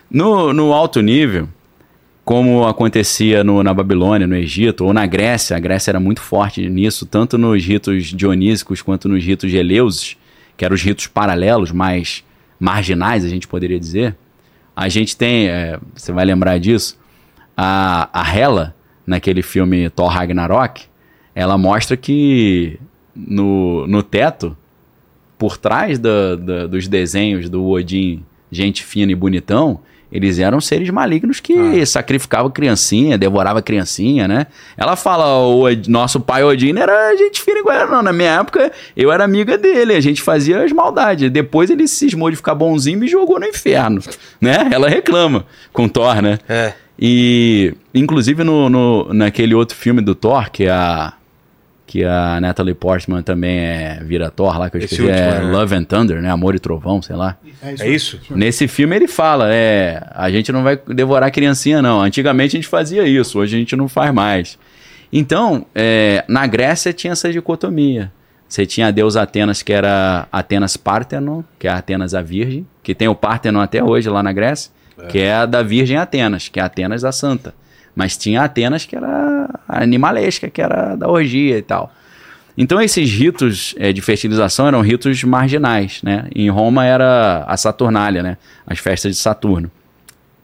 No, 0.09 0.51
no 0.51 0.73
alto 0.73 0.99
nível, 1.01 1.47
como 2.25 2.67
acontecia 2.67 3.43
no- 3.43 3.63
na 3.63 3.73
Babilônia, 3.73 4.27
no 4.27 4.35
Egito, 4.35 4.85
ou 4.85 4.93
na 4.93 5.05
Grécia, 5.05 5.55
a 5.55 5.59
Grécia 5.59 5.91
era 5.91 5.99
muito 5.99 6.21
forte 6.21 6.67
nisso, 6.69 7.05
tanto 7.05 7.37
nos 7.37 7.63
ritos 7.63 8.05
dionísicos 8.07 8.81
quanto 8.81 9.07
nos 9.07 9.23
ritos 9.23 9.53
eleuses, 9.53 10.17
que 10.57 10.65
eram 10.65 10.75
os 10.75 10.81
ritos 10.81 11.07
paralelos, 11.07 11.71
mais 11.71 12.23
marginais, 12.59 13.23
a 13.25 13.27
gente 13.29 13.47
poderia 13.47 13.79
dizer. 13.79 14.15
A 14.75 14.87
gente 14.89 15.15
tem, 15.17 15.47
é, 15.47 15.79
você 15.95 16.11
vai 16.11 16.25
lembrar 16.25 16.57
disso, 16.59 16.99
a, 17.55 18.09
a 18.13 18.35
Hela, 18.37 18.75
naquele 19.05 19.41
filme 19.41 19.89
Thor 19.89 20.07
Ragnarok, 20.09 20.83
ela 21.35 21.57
mostra 21.57 21.97
que 21.97 22.79
no, 23.15 23.85
no 23.87 24.01
teto, 24.03 24.55
por 25.37 25.57
trás 25.57 25.97
da- 25.99 26.35
dos 26.67 26.87
desenhos 26.87 27.49
do 27.49 27.67
Odin, 27.67 28.23
gente 28.51 28.83
fina 28.83 29.11
e 29.11 29.15
bonitão, 29.15 29.79
eles 30.11 30.39
eram 30.39 30.59
seres 30.59 30.89
malignos 30.89 31.39
que 31.39 31.85
sacrificavam 31.85 32.51
criancinha, 32.51 33.17
devorava 33.17 33.61
criancinha, 33.61 34.27
né? 34.27 34.47
Ela 34.75 34.95
fala, 34.95 35.37
o 35.47 35.63
nosso 35.87 36.19
pai 36.19 36.43
Odin 36.43 36.77
era 36.77 37.15
gente 37.15 37.41
fina 37.41 37.59
igual 37.59 37.87
não. 37.89 38.01
Na 38.03 38.11
minha 38.13 38.39
época, 38.39 38.71
eu 38.95 39.11
era 39.11 39.23
amiga 39.23 39.57
dele, 39.57 39.93
a 39.95 40.01
gente 40.01 40.21
fazia 40.21 40.63
as 40.63 40.71
maldades. 40.71 41.29
Depois 41.31 41.69
ele 41.69 41.87
cismou 41.87 42.29
de 42.29 42.35
ficar 42.35 42.55
bonzinho 42.55 42.97
e 42.97 42.99
me 43.01 43.07
jogou 43.07 43.39
no 43.39 43.45
inferno, 43.45 44.01
né? 44.41 44.69
Ela 44.71 44.89
reclama 44.89 45.45
com 45.71 45.87
Thor, 45.87 46.21
né? 46.21 46.39
É. 46.49 46.73
E, 46.99 47.73
inclusive, 47.95 48.43
no, 48.43 48.69
no- 48.69 49.13
naquele 49.13 49.55
outro 49.55 49.75
filme 49.75 50.01
do 50.01 50.13
Thor, 50.13 50.51
que 50.51 50.67
a, 50.67 51.13
que 51.91 52.05
a 52.05 52.39
Natalie 52.39 52.73
Portman 52.73 53.21
também 53.21 53.59
é, 53.59 53.99
vira 54.01 54.31
Thor 54.31 54.57
lá, 54.57 54.69
que 54.69 54.77
eu 54.77 54.81
Esse 54.81 54.93
esqueci, 54.93 55.11
é 55.11 55.27
último, 55.27 55.47
né? 55.47 55.51
Love 55.51 55.75
and 55.75 55.83
Thunder, 55.83 56.21
né? 56.21 56.29
Amor 56.29 56.55
e 56.55 56.59
Trovão, 56.59 57.01
sei 57.01 57.17
lá. 57.17 57.35
É 57.61 57.89
isso? 57.89 58.17
Nesse 58.29 58.65
filme 58.65 58.95
ele 58.95 59.09
fala, 59.09 59.53
é, 59.53 60.01
a 60.11 60.31
gente 60.31 60.53
não 60.53 60.63
vai 60.63 60.79
devorar 60.87 61.29
criancinha 61.31 61.81
não. 61.81 62.01
Antigamente 62.01 62.55
a 62.55 62.59
gente 62.59 62.69
fazia 62.69 63.05
isso, 63.05 63.37
hoje 63.37 63.57
a 63.57 63.59
gente 63.59 63.75
não 63.75 63.89
faz 63.89 64.13
mais. 64.13 64.57
Então, 65.11 65.65
é, 65.75 66.23
na 66.29 66.47
Grécia 66.47 66.93
tinha 66.93 67.11
essa 67.11 67.29
dicotomia. 67.29 68.09
Você 68.47 68.65
tinha 68.65 68.87
a 68.87 68.91
deusa 68.91 69.23
Atenas, 69.23 69.61
que 69.61 69.73
era 69.73 70.29
Atenas 70.31 70.77
Parthenon, 70.77 71.43
que 71.59 71.67
é 71.67 71.71
a 71.71 71.75
Atenas 71.75 72.13
a 72.13 72.21
Virgem, 72.21 72.65
que 72.81 72.95
tem 72.95 73.09
o 73.09 73.15
Parthenon 73.15 73.59
até 73.59 73.83
hoje 73.83 74.09
lá 74.09 74.23
na 74.23 74.31
Grécia, 74.31 74.71
que 75.09 75.19
é 75.19 75.33
a 75.33 75.45
da 75.45 75.61
Virgem 75.61 75.97
Atenas, 75.97 76.47
que 76.47 76.57
é 76.57 76.63
Atenas 76.63 77.03
a 77.03 77.11
Santa. 77.11 77.53
Mas 77.95 78.15
tinha 78.17 78.41
Atenas 78.43 78.85
que 78.85 78.95
era 78.95 79.49
animalesca, 79.67 80.49
que 80.49 80.61
era 80.61 80.95
da 80.95 81.07
orgia 81.09 81.57
e 81.57 81.61
tal. 81.61 81.93
Então 82.57 82.81
esses 82.81 83.09
ritos 83.11 83.73
eh, 83.77 83.93
de 83.93 84.01
fertilização 84.01 84.67
eram 84.67 84.81
ritos 84.81 85.23
marginais, 85.23 86.01
né? 86.03 86.25
Em 86.35 86.49
Roma 86.49 86.85
era 86.85 87.43
a 87.47 87.55
Saturnália, 87.57 88.21
né? 88.21 88.37
As 88.67 88.77
festas 88.79 89.15
de 89.15 89.21
Saturno, 89.21 89.71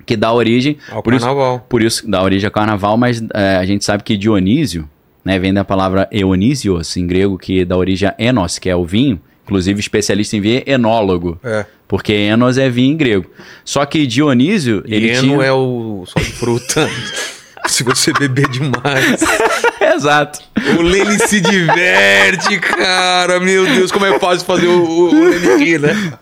que 0.05 0.15
dá 0.15 0.31
origem 0.31 0.77
Ao 0.89 1.03
por 1.03 1.13
isso, 1.13 1.25
carnaval. 1.25 1.65
por 1.69 1.81
isso 1.83 2.09
dá 2.09 2.23
origem 2.23 2.45
ao 2.47 2.51
carnaval, 2.51 2.97
mas 2.97 3.21
eh, 3.33 3.57
a 3.57 3.65
gente 3.65 3.83
sabe 3.83 4.03
que 4.03 4.15
Dionísio, 4.17 4.87
né, 5.23 5.37
vem 5.37 5.53
da 5.53 5.65
palavra 5.65 6.07
eonisios 6.09 6.95
em 6.95 7.05
grego, 7.05 7.37
que 7.37 7.65
dá 7.65 7.75
origem 7.75 8.07
a 8.07 8.15
enos, 8.17 8.57
que 8.57 8.69
é 8.69 8.75
o 8.75 8.85
vinho. 8.85 9.19
Inclusive 9.43 9.79
especialista 9.79 10.35
em 10.35 10.41
vinho 10.41 10.63
é 10.65 10.71
enólogo, 10.73 11.37
É. 11.43 11.65
porque 11.87 12.11
enos 12.13 12.57
é 12.57 12.69
vinho 12.69 12.93
em 12.93 12.97
grego. 12.97 13.29
Só 13.65 13.85
que 13.85 14.05
Dionísio, 14.07 14.81
ele 14.87 15.07
E 15.07 15.09
eno 15.11 15.21
tinha 15.21 15.43
é 15.43 15.51
o 15.51 16.03
só 16.05 16.19
de 16.19 16.25
fruta. 16.31 16.89
Se 17.65 17.83
você 17.83 18.13
beber 18.13 18.47
demais. 18.49 19.21
Exato. 19.95 20.39
O 20.77 20.81
Lene 20.81 21.19
se 21.19 21.41
diverte, 21.41 22.59
cara. 22.59 23.39
Meu 23.39 23.65
Deus, 23.65 23.91
como 23.91 24.05
é 24.05 24.19
fácil 24.19 24.45
fazer 24.45 24.67
o, 24.67 24.83
o, 24.83 25.09
o 25.09 25.57
rir, 25.57 25.79
né? 25.79 26.13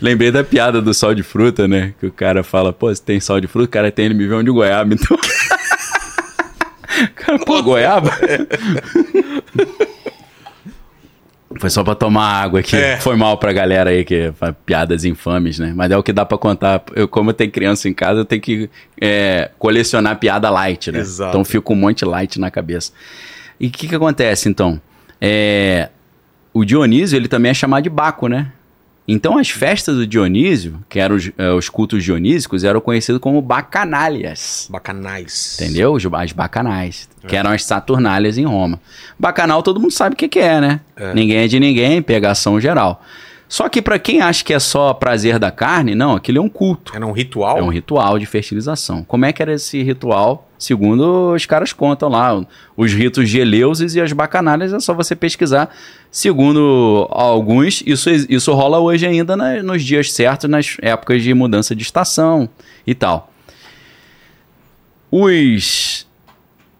Lembrei 0.00 0.30
da 0.30 0.42
piada 0.42 0.80
do 0.80 0.94
sal 0.94 1.14
de 1.14 1.22
fruta, 1.22 1.68
né? 1.68 1.94
Que 2.00 2.06
o 2.06 2.12
cara 2.12 2.42
fala, 2.42 2.72
pô, 2.72 2.94
você 2.94 3.02
tem 3.02 3.20
sal 3.20 3.40
de 3.40 3.46
fruta? 3.46 3.66
O 3.66 3.70
cara 3.70 3.92
tem, 3.92 4.06
ele 4.06 4.14
me 4.14 4.26
vê 4.26 4.34
um 4.34 4.44
de 4.44 4.50
goiaba, 4.50 4.94
então. 4.94 5.16
cara, 7.16 7.38
pô, 7.40 7.62
goiaba? 7.62 8.10
Foi 11.60 11.68
só 11.68 11.84
pra 11.84 11.94
tomar 11.94 12.24
água 12.24 12.60
aqui. 12.60 12.74
É. 12.74 12.96
Foi 12.96 13.14
mal 13.16 13.36
pra 13.36 13.52
galera 13.52 13.90
aí 13.90 14.02
que 14.02 14.32
piadas 14.64 15.04
infames, 15.04 15.58
né? 15.58 15.74
Mas 15.76 15.90
é 15.90 15.96
o 15.96 16.02
que 16.02 16.10
dá 16.10 16.24
pra 16.24 16.38
contar. 16.38 16.82
Eu, 16.96 17.06
como 17.06 17.28
eu 17.28 17.34
tenho 17.34 17.50
criança 17.50 17.86
em 17.86 17.92
casa, 17.92 18.20
eu 18.20 18.24
tenho 18.24 18.40
que 18.40 18.70
é, 18.98 19.50
colecionar 19.58 20.18
piada 20.18 20.48
light, 20.48 20.90
né? 20.90 21.00
Exato. 21.00 21.28
Então 21.28 21.44
fica 21.44 21.70
um 21.70 21.76
monte 21.76 22.02
light 22.02 22.40
na 22.40 22.50
cabeça. 22.50 22.92
E 23.60 23.66
o 23.66 23.70
que 23.70 23.86
que 23.86 23.94
acontece, 23.94 24.48
então? 24.48 24.80
É, 25.20 25.90
o 26.54 26.64
Dionísio, 26.64 27.14
ele 27.14 27.28
também 27.28 27.50
é 27.50 27.54
chamado 27.54 27.82
de 27.82 27.90
Baco, 27.90 28.26
né? 28.26 28.50
Então 29.12 29.36
as 29.36 29.50
festas 29.50 29.96
do 29.96 30.06
Dionísio, 30.06 30.78
que 30.88 31.00
eram 31.00 31.16
os, 31.16 31.32
eh, 31.36 31.50
os 31.50 31.68
cultos 31.68 32.04
dionísicos, 32.04 32.62
eram 32.62 32.80
conhecidos 32.80 33.20
como 33.20 33.42
bacanalias. 33.42 34.68
Bacanais. 34.70 35.58
Entendeu? 35.60 35.96
As 36.12 36.30
bacanais, 36.30 37.08
que 37.26 37.34
eram 37.34 37.50
as 37.50 37.64
saturnálias 37.64 38.38
em 38.38 38.44
Roma. 38.44 38.80
Bacanal 39.18 39.64
todo 39.64 39.80
mundo 39.80 39.90
sabe 39.90 40.14
o 40.14 40.16
que, 40.16 40.28
que 40.28 40.38
é, 40.38 40.60
né? 40.60 40.80
É. 40.94 41.12
Ninguém 41.12 41.38
é 41.38 41.48
de 41.48 41.58
ninguém, 41.58 42.00
pegação 42.00 42.60
geral. 42.60 43.02
Só 43.52 43.68
que 43.68 43.82
pra 43.82 43.98
quem 43.98 44.20
acha 44.20 44.44
que 44.44 44.54
é 44.54 44.60
só 44.60 44.94
prazer 44.94 45.36
da 45.36 45.50
carne, 45.50 45.92
não, 45.96 46.14
aquilo 46.14 46.38
é 46.38 46.40
um 46.40 46.48
culto. 46.48 46.92
Era 46.94 47.04
um 47.04 47.10
ritual? 47.10 47.58
É 47.58 47.62
um 47.62 47.68
ritual 47.68 48.16
de 48.16 48.24
fertilização. 48.24 49.02
Como 49.02 49.24
é 49.24 49.32
que 49.32 49.42
era 49.42 49.52
esse 49.52 49.82
ritual? 49.82 50.48
Segundo 50.56 51.32
os 51.34 51.46
caras 51.46 51.72
contam 51.72 52.08
lá, 52.08 52.46
os 52.76 52.92
ritos 52.92 53.28
de 53.28 53.40
Eleusis 53.40 53.96
e 53.96 54.00
as 54.00 54.12
bacanalhas, 54.12 54.72
é 54.72 54.78
só 54.78 54.94
você 54.94 55.16
pesquisar. 55.16 55.68
Segundo 56.12 57.08
alguns, 57.10 57.82
isso, 57.84 58.08
isso 58.08 58.54
rola 58.54 58.78
hoje 58.78 59.04
ainda 59.04 59.36
na- 59.36 59.60
nos 59.64 59.82
dias 59.82 60.12
certos, 60.12 60.48
nas 60.48 60.76
épocas 60.80 61.20
de 61.20 61.34
mudança 61.34 61.74
de 61.74 61.82
estação 61.82 62.48
e 62.86 62.94
tal. 62.94 63.32
Os, 65.10 66.06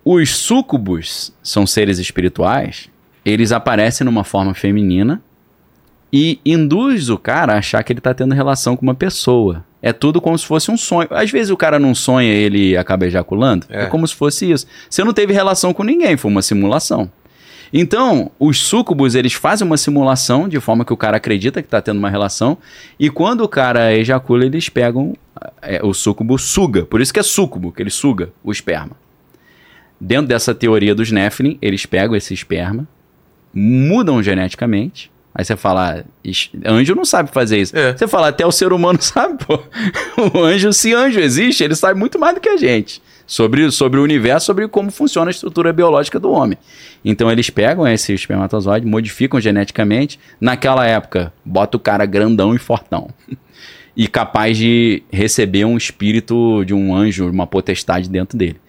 os 0.04 0.36
súcubos 0.36 1.32
são 1.42 1.66
seres 1.66 1.98
espirituais, 1.98 2.88
eles 3.24 3.50
aparecem 3.50 4.04
numa 4.04 4.22
forma 4.22 4.54
feminina 4.54 5.20
e 6.12 6.40
induz 6.44 7.08
o 7.08 7.18
cara 7.18 7.54
a 7.54 7.58
achar 7.58 7.82
que 7.82 7.92
ele 7.92 8.00
tá 8.00 8.12
tendo 8.12 8.34
relação 8.34 8.76
com 8.76 8.82
uma 8.82 8.94
pessoa. 8.94 9.64
É 9.82 9.92
tudo 9.92 10.20
como 10.20 10.36
se 10.36 10.44
fosse 10.44 10.70
um 10.70 10.76
sonho. 10.76 11.08
Às 11.10 11.30
vezes 11.30 11.50
o 11.50 11.56
cara 11.56 11.78
não 11.78 11.94
sonha 11.94 12.32
e 12.32 12.36
ele 12.36 12.76
acaba 12.76 13.06
ejaculando. 13.06 13.66
É. 13.70 13.84
É. 13.84 13.86
como 13.86 14.06
se 14.06 14.14
fosse 14.14 14.50
isso. 14.50 14.66
Você 14.88 15.02
não 15.02 15.12
teve 15.12 15.32
relação 15.32 15.72
com 15.72 15.82
ninguém, 15.82 16.16
foi 16.16 16.30
uma 16.30 16.42
simulação. 16.42 17.10
Então, 17.72 18.32
os 18.38 18.60
súcubos, 18.60 19.14
eles 19.14 19.32
fazem 19.32 19.64
uma 19.64 19.76
simulação 19.76 20.48
de 20.48 20.58
forma 20.58 20.84
que 20.84 20.92
o 20.92 20.96
cara 20.96 21.18
acredita 21.18 21.62
que 21.62 21.68
tá 21.68 21.80
tendo 21.80 21.98
uma 21.98 22.10
relação. 22.10 22.58
E 22.98 23.08
quando 23.08 23.42
o 23.42 23.48
cara 23.48 23.94
ejacula, 23.94 24.44
eles 24.44 24.68
pegam. 24.68 25.14
é, 25.62 25.80
o 25.82 25.94
súcubo 25.94 26.36
suga. 26.36 26.84
Por 26.84 27.00
isso 27.00 27.12
que 27.12 27.20
é 27.20 27.22
súcubo, 27.22 27.70
que 27.70 27.80
ele 27.80 27.90
suga 27.90 28.30
o 28.42 28.50
esperma. 28.50 28.96
Dentro 30.00 30.26
dessa 30.26 30.54
teoria 30.54 30.94
dos 30.94 31.12
Nephilim, 31.12 31.58
eles 31.62 31.86
pegam 31.86 32.16
esse 32.16 32.34
esperma, 32.34 32.88
mudam 33.54 34.22
geneticamente. 34.22 35.10
Aí 35.34 35.44
você 35.44 35.56
fala, 35.56 36.04
"Ixi, 36.24 36.50
anjo 36.66 36.94
não 36.94 37.04
sabe 37.04 37.30
fazer 37.30 37.58
isso. 37.58 37.76
É. 37.76 37.96
Você 37.96 38.08
fala, 38.08 38.28
até 38.28 38.44
o 38.44 38.52
ser 38.52 38.72
humano 38.72 38.98
sabe, 39.02 39.38
pô. 39.44 39.62
O 40.34 40.42
anjo, 40.44 40.72
se 40.72 40.92
anjo 40.92 41.20
existe, 41.20 41.62
ele 41.62 41.74
sabe 41.74 41.98
muito 41.98 42.18
mais 42.18 42.34
do 42.34 42.40
que 42.40 42.48
a 42.48 42.56
gente. 42.56 43.00
Sobre, 43.26 43.70
sobre 43.70 44.00
o 44.00 44.02
universo, 44.02 44.46
sobre 44.46 44.66
como 44.66 44.90
funciona 44.90 45.30
a 45.30 45.32
estrutura 45.32 45.72
biológica 45.72 46.18
do 46.18 46.32
homem. 46.32 46.58
Então 47.04 47.30
eles 47.30 47.48
pegam 47.48 47.86
esse 47.86 48.12
espermatozoide, 48.12 48.84
modificam 48.84 49.40
geneticamente. 49.40 50.18
Naquela 50.40 50.84
época, 50.84 51.32
bota 51.44 51.76
o 51.76 51.80
cara 51.80 52.04
grandão 52.04 52.54
e 52.54 52.58
fortão. 52.58 53.08
E 53.96 54.08
capaz 54.08 54.56
de 54.56 55.02
receber 55.12 55.64
um 55.64 55.76
espírito 55.76 56.64
de 56.64 56.74
um 56.74 56.94
anjo, 56.94 57.30
uma 57.30 57.46
potestade 57.46 58.08
dentro 58.08 58.36
dele. 58.36 58.60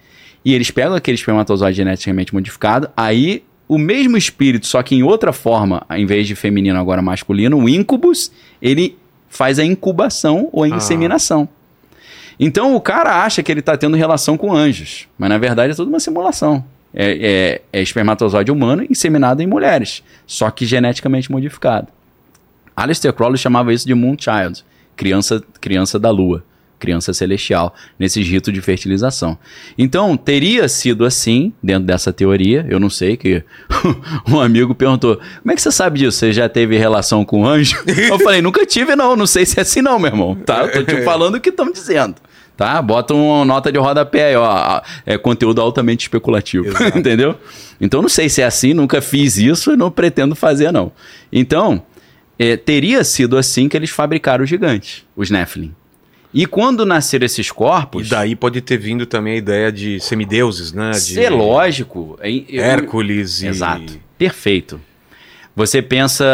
E 0.44 0.54
eles 0.54 0.70
pegam 0.70 0.94
aquele 0.94 1.16
espermatozoide 1.16 1.76
geneticamente 1.76 2.34
modificado, 2.34 2.88
aí 2.96 3.42
o 3.74 3.78
mesmo 3.78 4.16
espírito, 4.16 4.66
só 4.66 4.82
que 4.82 4.94
em 4.94 5.02
outra 5.02 5.32
forma, 5.32 5.82
em 5.90 6.04
vez 6.04 6.26
de 6.26 6.34
feminino, 6.34 6.78
agora 6.78 7.00
masculino, 7.00 7.58
o 7.58 7.68
incubus, 7.68 8.30
ele 8.60 8.96
faz 9.28 9.58
a 9.58 9.64
incubação 9.64 10.48
ou 10.52 10.64
a 10.64 10.66
Ah. 10.66 10.70
inseminação. 10.76 11.48
Então 12.38 12.74
o 12.74 12.80
cara 12.80 13.24
acha 13.24 13.42
que 13.42 13.50
ele 13.52 13.62
tá 13.62 13.76
tendo 13.76 13.96
relação 13.96 14.36
com 14.36 14.52
anjos, 14.52 15.06
mas 15.18 15.28
na 15.30 15.38
verdade 15.38 15.72
é 15.72 15.76
tudo 15.76 15.88
uma 15.88 16.00
simulação. 16.00 16.64
É, 16.94 17.60
é, 17.72 17.78
é 17.78 17.82
espermatozoide 17.82 18.50
humano 18.50 18.84
inseminado 18.90 19.40
em 19.42 19.46
mulheres, 19.46 20.02
só 20.26 20.50
que 20.50 20.66
geneticamente 20.66 21.30
modificado. 21.32 21.88
Aleister 22.76 23.12
Crowley 23.12 23.38
chamava 23.38 23.72
isso 23.72 23.86
de 23.86 23.94
Moonchild, 23.94 24.62
criança, 24.96 25.42
criança 25.60 25.98
da 25.98 26.10
lua, 26.10 26.44
criança 26.82 27.14
celestial, 27.14 27.72
nesses 27.96 28.26
ritos 28.26 28.52
de 28.52 28.60
fertilização. 28.60 29.38
Então, 29.78 30.16
teria 30.16 30.68
sido 30.68 31.04
assim, 31.04 31.52
dentro 31.62 31.84
dessa 31.84 32.12
teoria, 32.12 32.66
eu 32.68 32.80
não 32.80 32.90
sei, 32.90 33.16
que 33.16 33.44
um 34.28 34.40
amigo 34.40 34.74
perguntou, 34.74 35.20
como 35.40 35.52
é 35.52 35.54
que 35.54 35.62
você 35.62 35.70
sabe 35.70 36.00
disso? 36.00 36.18
Você 36.18 36.32
já 36.32 36.48
teve 36.48 36.76
relação 36.76 37.24
com 37.24 37.46
anjo? 37.46 37.76
Eu 37.86 38.18
falei, 38.18 38.42
nunca 38.42 38.66
tive 38.66 38.96
não, 38.96 39.14
não 39.14 39.26
sei 39.26 39.46
se 39.46 39.58
é 39.58 39.62
assim 39.62 39.80
não, 39.80 39.98
meu 39.98 40.10
irmão, 40.10 40.34
tá? 40.34 40.64
Eu 40.64 40.84
tô 40.84 40.94
te 40.94 41.02
falando 41.02 41.36
o 41.36 41.40
que 41.40 41.50
estão 41.50 41.70
dizendo. 41.70 42.16
Tá? 42.56 42.82
Bota 42.82 43.14
uma 43.14 43.44
nota 43.44 43.70
de 43.70 43.78
rodapé 43.78 44.28
aí, 44.28 44.36
ó. 44.36 44.82
É 45.06 45.16
conteúdo 45.16 45.60
altamente 45.60 46.02
especulativo. 46.02 46.66
Entendeu? 46.94 47.36
Então 47.80 48.02
não 48.02 48.08
sei 48.08 48.28
se 48.28 48.42
é 48.42 48.44
assim, 48.44 48.74
nunca 48.74 49.00
fiz 49.00 49.36
isso 49.36 49.72
e 49.72 49.76
não 49.76 49.90
pretendo 49.90 50.34
fazer, 50.34 50.72
não. 50.72 50.92
Então, 51.32 51.82
é, 52.38 52.56
teria 52.56 53.04
sido 53.04 53.38
assim 53.38 53.68
que 53.68 53.76
eles 53.76 53.90
fabricaram 53.90 54.42
os 54.42 54.50
gigantes, 54.50 55.04
os 55.16 55.30
Nephilim. 55.30 55.74
E 56.34 56.46
quando 56.46 56.86
nasceram 56.86 57.26
esses 57.26 57.50
corpos. 57.50 58.06
E 58.06 58.10
daí 58.10 58.34
pode 58.34 58.60
ter 58.62 58.78
vindo 58.78 59.04
também 59.04 59.34
a 59.34 59.36
ideia 59.36 59.70
de 59.72 60.00
semideuses, 60.00 60.72
né? 60.72 60.90
De 60.92 61.20
É 61.20 61.28
lógico. 61.28 62.18
eu- 62.22 62.62
Hércules 62.64 63.42
e. 63.42 63.46
Exato. 63.48 63.98
Perfeito. 64.16 64.80
Você 65.54 65.82
pensa. 65.82 66.24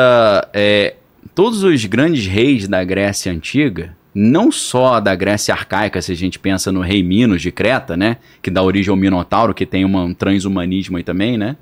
é, 0.55 0.95
todos 1.35 1.63
os 1.65 1.85
grandes 1.85 2.27
reis 2.27 2.69
da 2.69 2.83
Grécia 2.85 3.33
Antiga, 3.33 3.97
não 4.15 4.51
só 4.53 5.01
da 5.01 5.15
Grécia 5.15 5.53
Arcaica, 5.53 6.01
se 6.01 6.13
a 6.13 6.15
gente 6.17 6.39
pensa 6.39 6.71
no 6.71 6.81
rei 6.81 7.03
Minos 7.03 7.43
de 7.43 7.51
Creta, 7.51 7.97
né? 7.97 8.19
Que 8.41 8.51
dá 8.51 8.63
origem 8.63 8.91
ao 8.91 8.97
Minotauro, 8.97 9.53
que 9.55 9.67
tem 9.67 9.85
uma- 9.85 10.05
um 10.05 10.15
transhumanismo 10.15 10.97
aí 10.97 11.03
também, 11.03 11.37
né? 11.37 11.57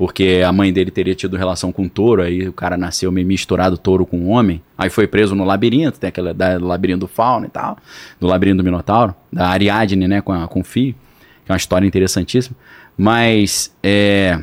Porque 0.00 0.40
a 0.42 0.50
mãe 0.50 0.72
dele 0.72 0.90
teria 0.90 1.14
tido 1.14 1.36
relação 1.36 1.70
com 1.70 1.82
um 1.82 1.88
touro, 1.90 2.22
aí 2.22 2.48
o 2.48 2.54
cara 2.54 2.74
nasceu 2.74 3.12
meio 3.12 3.26
misturado 3.26 3.76
touro 3.76 4.06
com 4.06 4.18
um 4.18 4.30
homem. 4.30 4.62
Aí 4.78 4.88
foi 4.88 5.06
preso 5.06 5.34
no 5.34 5.44
labirinto, 5.44 6.00
tem 6.00 6.08
aquela 6.08 6.32
da, 6.32 6.56
labirinto 6.58 7.00
do 7.00 7.06
fauno 7.06 7.44
e 7.44 7.50
tal, 7.50 7.76
do 8.18 8.26
labirinto 8.26 8.56
do 8.56 8.64
Minotauro, 8.64 9.14
da 9.30 9.48
Ariadne, 9.48 10.08
né, 10.08 10.22
com, 10.22 10.32
a, 10.32 10.48
com 10.48 10.60
o 10.60 10.64
filho, 10.64 10.94
que 11.44 11.50
é 11.50 11.52
uma 11.52 11.58
história 11.58 11.86
interessantíssima. 11.86 12.56
Mas 12.96 13.76
é, 13.82 14.40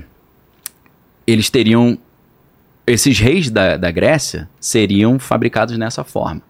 eles 1.25 1.49
teriam. 1.49 1.97
Esses 2.85 3.19
reis 3.19 3.49
da, 3.49 3.77
da 3.77 3.89
Grécia 3.89 4.47
seriam 4.59 5.17
fabricados 5.17 5.75
nessa 5.75 6.03
forma. 6.03 6.43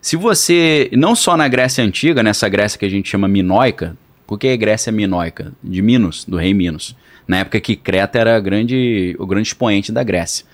Se 0.00 0.16
você. 0.16 0.88
Não 0.94 1.14
só 1.14 1.36
na 1.36 1.46
Grécia 1.48 1.84
Antiga, 1.84 2.22
nessa 2.22 2.48
Grécia 2.48 2.78
que 2.78 2.86
a 2.86 2.90
gente 2.90 3.10
chama 3.10 3.28
minoica, 3.28 3.94
porque 4.26 4.48
é 4.48 4.56
Grécia 4.56 4.90
minoica? 4.92 5.52
De 5.62 5.80
Minos, 5.82 6.24
do 6.24 6.36
rei 6.36 6.52
Minos. 6.54 6.96
Na 7.26 7.38
época 7.38 7.60
que 7.60 7.74
Creta 7.76 8.18
era 8.18 8.38
grande, 8.40 9.16
o 9.18 9.26
grande 9.26 9.48
expoente 9.48 9.90
da 9.90 10.02
Grécia. 10.02 10.44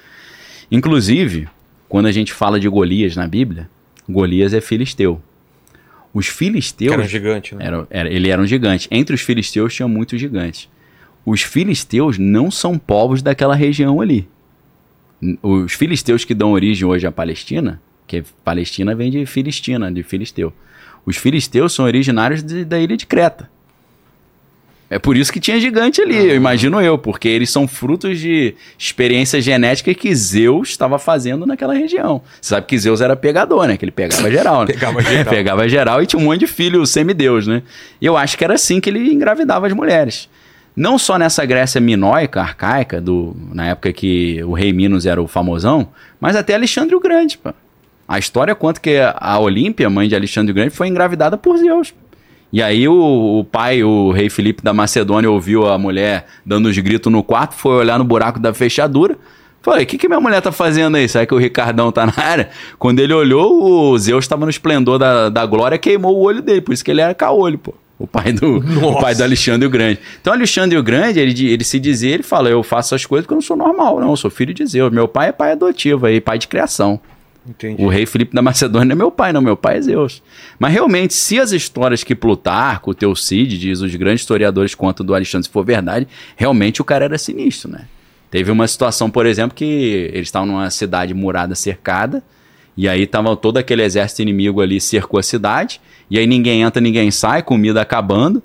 Inclusive, 0.70 1.48
quando 1.88 2.06
a 2.06 2.12
gente 2.12 2.32
fala 2.32 2.60
de 2.60 2.68
Golias 2.68 3.16
na 3.16 3.26
Bíblia, 3.26 3.68
Golias 4.08 4.54
é 4.54 4.60
filisteu. 4.60 5.20
Os 6.12 6.26
Que 6.28 6.32
filisteus. 6.34 6.92
era 6.92 7.02
um 7.02 7.06
gigante, 7.08 7.54
né? 7.54 7.64
Era, 7.66 7.86
era- 7.90 8.08
ele 8.12 8.28
era 8.30 8.40
um 8.42 8.46
gigante. 8.46 8.88
Entre 8.90 9.14
os 9.14 9.20
filisteus 9.20 9.74
tinha 9.74 9.86
muitos 9.88 10.20
gigantes. 10.20 10.68
Os 11.24 11.42
filisteus 11.42 12.18
não 12.18 12.50
são 12.50 12.78
povos 12.78 13.22
daquela 13.22 13.54
região 13.54 14.00
ali. 14.00 14.28
Os 15.42 15.72
filisteus 15.74 16.24
que 16.24 16.34
dão 16.34 16.52
origem 16.52 16.86
hoje 16.86 17.06
à 17.06 17.12
Palestina, 17.12 17.80
que 18.06 18.24
Palestina 18.44 18.94
vem 18.94 19.10
de 19.10 19.26
Filistina, 19.26 19.92
de 19.92 20.02
filisteu. 20.02 20.52
Os 21.04 21.16
filisteus 21.16 21.72
são 21.74 21.84
originários 21.84 22.42
de- 22.42 22.64
da 22.64 22.78
ilha 22.78 22.96
de 22.96 23.06
Creta. 23.06 23.48
É 24.92 24.98
por 24.98 25.16
isso 25.16 25.32
que 25.32 25.38
tinha 25.38 25.60
gigante 25.60 26.02
ali, 26.02 26.16
eu 26.16 26.34
imagino 26.34 26.80
eu, 26.80 26.98
porque 26.98 27.28
eles 27.28 27.48
são 27.48 27.68
frutos 27.68 28.18
de 28.18 28.56
experiência 28.76 29.40
genética 29.40 29.94
que 29.94 30.12
Zeus 30.12 30.70
estava 30.70 30.98
fazendo 30.98 31.46
naquela 31.46 31.72
região. 31.72 32.20
Você 32.40 32.48
sabe 32.48 32.66
que 32.66 32.76
Zeus 32.76 33.00
era 33.00 33.14
pegador, 33.14 33.68
né? 33.68 33.76
Que 33.76 33.84
ele 33.84 33.92
pegava 33.92 34.28
geral, 34.28 34.62
né? 34.62 34.72
Pegava 34.72 35.00
geral. 35.00 35.24
pegava 35.32 35.68
geral 35.68 36.02
e 36.02 36.06
tinha 36.06 36.20
um 36.20 36.24
monte 36.24 36.40
de 36.40 36.48
filho 36.48 36.84
semideus, 36.84 37.46
né? 37.46 37.62
E 38.00 38.06
eu 38.06 38.16
acho 38.16 38.36
que 38.36 38.42
era 38.42 38.54
assim 38.54 38.80
que 38.80 38.90
ele 38.90 39.12
engravidava 39.12 39.68
as 39.68 39.72
mulheres. 39.72 40.28
Não 40.74 40.98
só 40.98 41.16
nessa 41.16 41.44
Grécia 41.44 41.80
minoica, 41.80 42.40
arcaica, 42.40 43.00
do, 43.00 43.36
na 43.52 43.68
época 43.68 43.92
que 43.92 44.42
o 44.42 44.54
rei 44.54 44.72
Minos 44.72 45.06
era 45.06 45.22
o 45.22 45.28
famosão, 45.28 45.88
mas 46.18 46.34
até 46.34 46.54
Alexandre 46.54 46.96
o 46.96 47.00
Grande, 47.00 47.38
pô. 47.38 47.52
A 48.08 48.18
história 48.18 48.56
conta 48.56 48.80
que 48.80 48.96
a 48.98 49.38
Olímpia, 49.38 49.88
mãe 49.88 50.08
de 50.08 50.16
Alexandre 50.16 50.50
o 50.50 50.54
Grande, 50.54 50.70
foi 50.70 50.88
engravidada 50.88 51.38
por 51.38 51.56
Zeus. 51.58 51.94
E 52.52 52.62
aí 52.62 52.88
o, 52.88 53.38
o 53.40 53.44
pai, 53.44 53.82
o 53.84 54.10
rei 54.10 54.28
Felipe 54.28 54.62
da 54.62 54.72
Macedônia, 54.72 55.30
ouviu 55.30 55.66
a 55.66 55.78
mulher 55.78 56.26
dando 56.44 56.66
os 56.68 56.76
gritos 56.78 57.12
no 57.12 57.22
quarto, 57.22 57.54
foi 57.54 57.76
olhar 57.76 57.98
no 57.98 58.04
buraco 58.04 58.40
da 58.40 58.52
fechadura. 58.52 59.16
Falei, 59.62 59.84
o 59.84 59.86
que, 59.86 59.98
que 59.98 60.08
minha 60.08 60.20
mulher 60.20 60.40
tá 60.40 60.50
fazendo 60.50 60.96
aí? 60.96 61.06
Será 61.08 61.26
que 61.26 61.34
o 61.34 61.38
Ricardão 61.38 61.92
tá 61.92 62.06
na 62.06 62.14
área? 62.16 62.48
Quando 62.78 62.98
ele 62.98 63.12
olhou, 63.12 63.92
o 63.92 63.98
Zeus 63.98 64.24
estava 64.24 64.44
no 64.44 64.50
esplendor 64.50 64.98
da, 64.98 65.28
da 65.28 65.44
glória, 65.44 65.76
queimou 65.76 66.16
o 66.16 66.22
olho 66.22 66.40
dele, 66.40 66.62
por 66.62 66.72
isso 66.72 66.84
que 66.84 66.90
ele 66.90 67.00
era 67.00 67.14
caolho, 67.14 67.58
pô. 67.58 67.74
O 67.98 68.06
pai 68.06 68.32
do, 68.32 68.56
o 68.56 68.98
pai 68.98 69.14
do 69.14 69.22
Alexandre 69.22 69.66
o 69.66 69.70
Grande. 69.70 70.00
Então, 70.18 70.32
Alexandre 70.32 70.78
o 70.78 70.82
Grande, 70.82 71.20
ele, 71.20 71.48
ele 71.50 71.62
se 71.62 71.78
dizia, 71.78 72.14
ele 72.14 72.22
fala: 72.22 72.48
Eu 72.48 72.62
faço 72.62 72.94
as 72.94 73.04
coisas 73.04 73.26
porque 73.26 73.34
eu 73.34 73.36
não 73.36 73.42
sou 73.42 73.58
normal, 73.58 74.00
não. 74.00 74.08
Eu 74.08 74.16
sou 74.16 74.30
filho 74.30 74.54
de 74.54 74.64
Zeus. 74.64 74.90
Meu 74.90 75.06
pai 75.06 75.28
é 75.28 75.32
pai 75.32 75.52
adotivo 75.52 76.06
aí, 76.06 76.18
pai 76.18 76.38
de 76.38 76.48
criação. 76.48 76.98
Entendi. 77.48 77.82
O 77.82 77.88
rei 77.88 78.04
Filipe 78.04 78.34
da 78.34 78.42
Macedônia 78.42 78.86
não 78.86 78.92
é 78.92 78.96
meu 78.96 79.10
pai, 79.10 79.32
não. 79.32 79.40
Meu 79.40 79.56
pai 79.56 79.78
é 79.78 79.80
Zeus. 79.80 80.22
Mas 80.58 80.72
realmente, 80.72 81.14
se 81.14 81.40
as 81.40 81.52
histórias 81.52 82.04
que 82.04 82.14
Plutarco, 82.14 82.94
Teucide, 82.94 83.58
diz 83.58 83.80
os 83.80 83.94
grandes 83.96 84.22
historiadores 84.22 84.74
contam 84.74 85.04
do 85.04 85.14
Alexandre, 85.14 85.46
se 85.46 85.52
for 85.52 85.64
verdade, 85.64 86.06
realmente 86.36 86.80
o 86.80 86.84
cara 86.84 87.06
era 87.06 87.18
sinistro, 87.18 87.70
né? 87.70 87.86
Teve 88.30 88.50
uma 88.50 88.68
situação, 88.68 89.10
por 89.10 89.26
exemplo, 89.26 89.56
que 89.56 90.10
eles 90.12 90.28
estavam 90.28 90.46
numa 90.46 90.70
cidade 90.70 91.12
murada 91.12 91.54
cercada, 91.54 92.22
e 92.76 92.88
aí 92.88 93.06
tava 93.06 93.34
todo 93.34 93.56
aquele 93.56 93.82
exército 93.82 94.22
inimigo 94.22 94.60
ali 94.60 94.80
cercou 94.80 95.18
a 95.18 95.22
cidade, 95.22 95.80
e 96.08 96.18
aí 96.18 96.26
ninguém 96.26 96.62
entra, 96.62 96.80
ninguém 96.80 97.10
sai, 97.10 97.42
comida 97.42 97.80
acabando. 97.80 98.40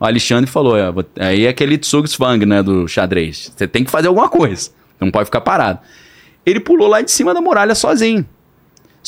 O 0.00 0.04
Alexandre 0.04 0.50
falou, 0.50 0.76
é, 0.76 0.92
aí 1.20 1.46
é 1.46 1.48
aquele 1.48 1.78
Tsugsvang, 1.78 2.44
né, 2.44 2.62
do 2.62 2.88
xadrez. 2.88 3.52
Você 3.54 3.68
tem 3.68 3.84
que 3.84 3.90
fazer 3.90 4.08
alguma 4.08 4.28
coisa, 4.28 4.70
não 5.00 5.10
pode 5.10 5.26
ficar 5.26 5.40
parado. 5.40 5.78
Ele 6.44 6.58
pulou 6.58 6.88
lá 6.88 7.00
de 7.00 7.10
cima 7.10 7.32
da 7.32 7.40
muralha 7.40 7.74
sozinho. 7.74 8.26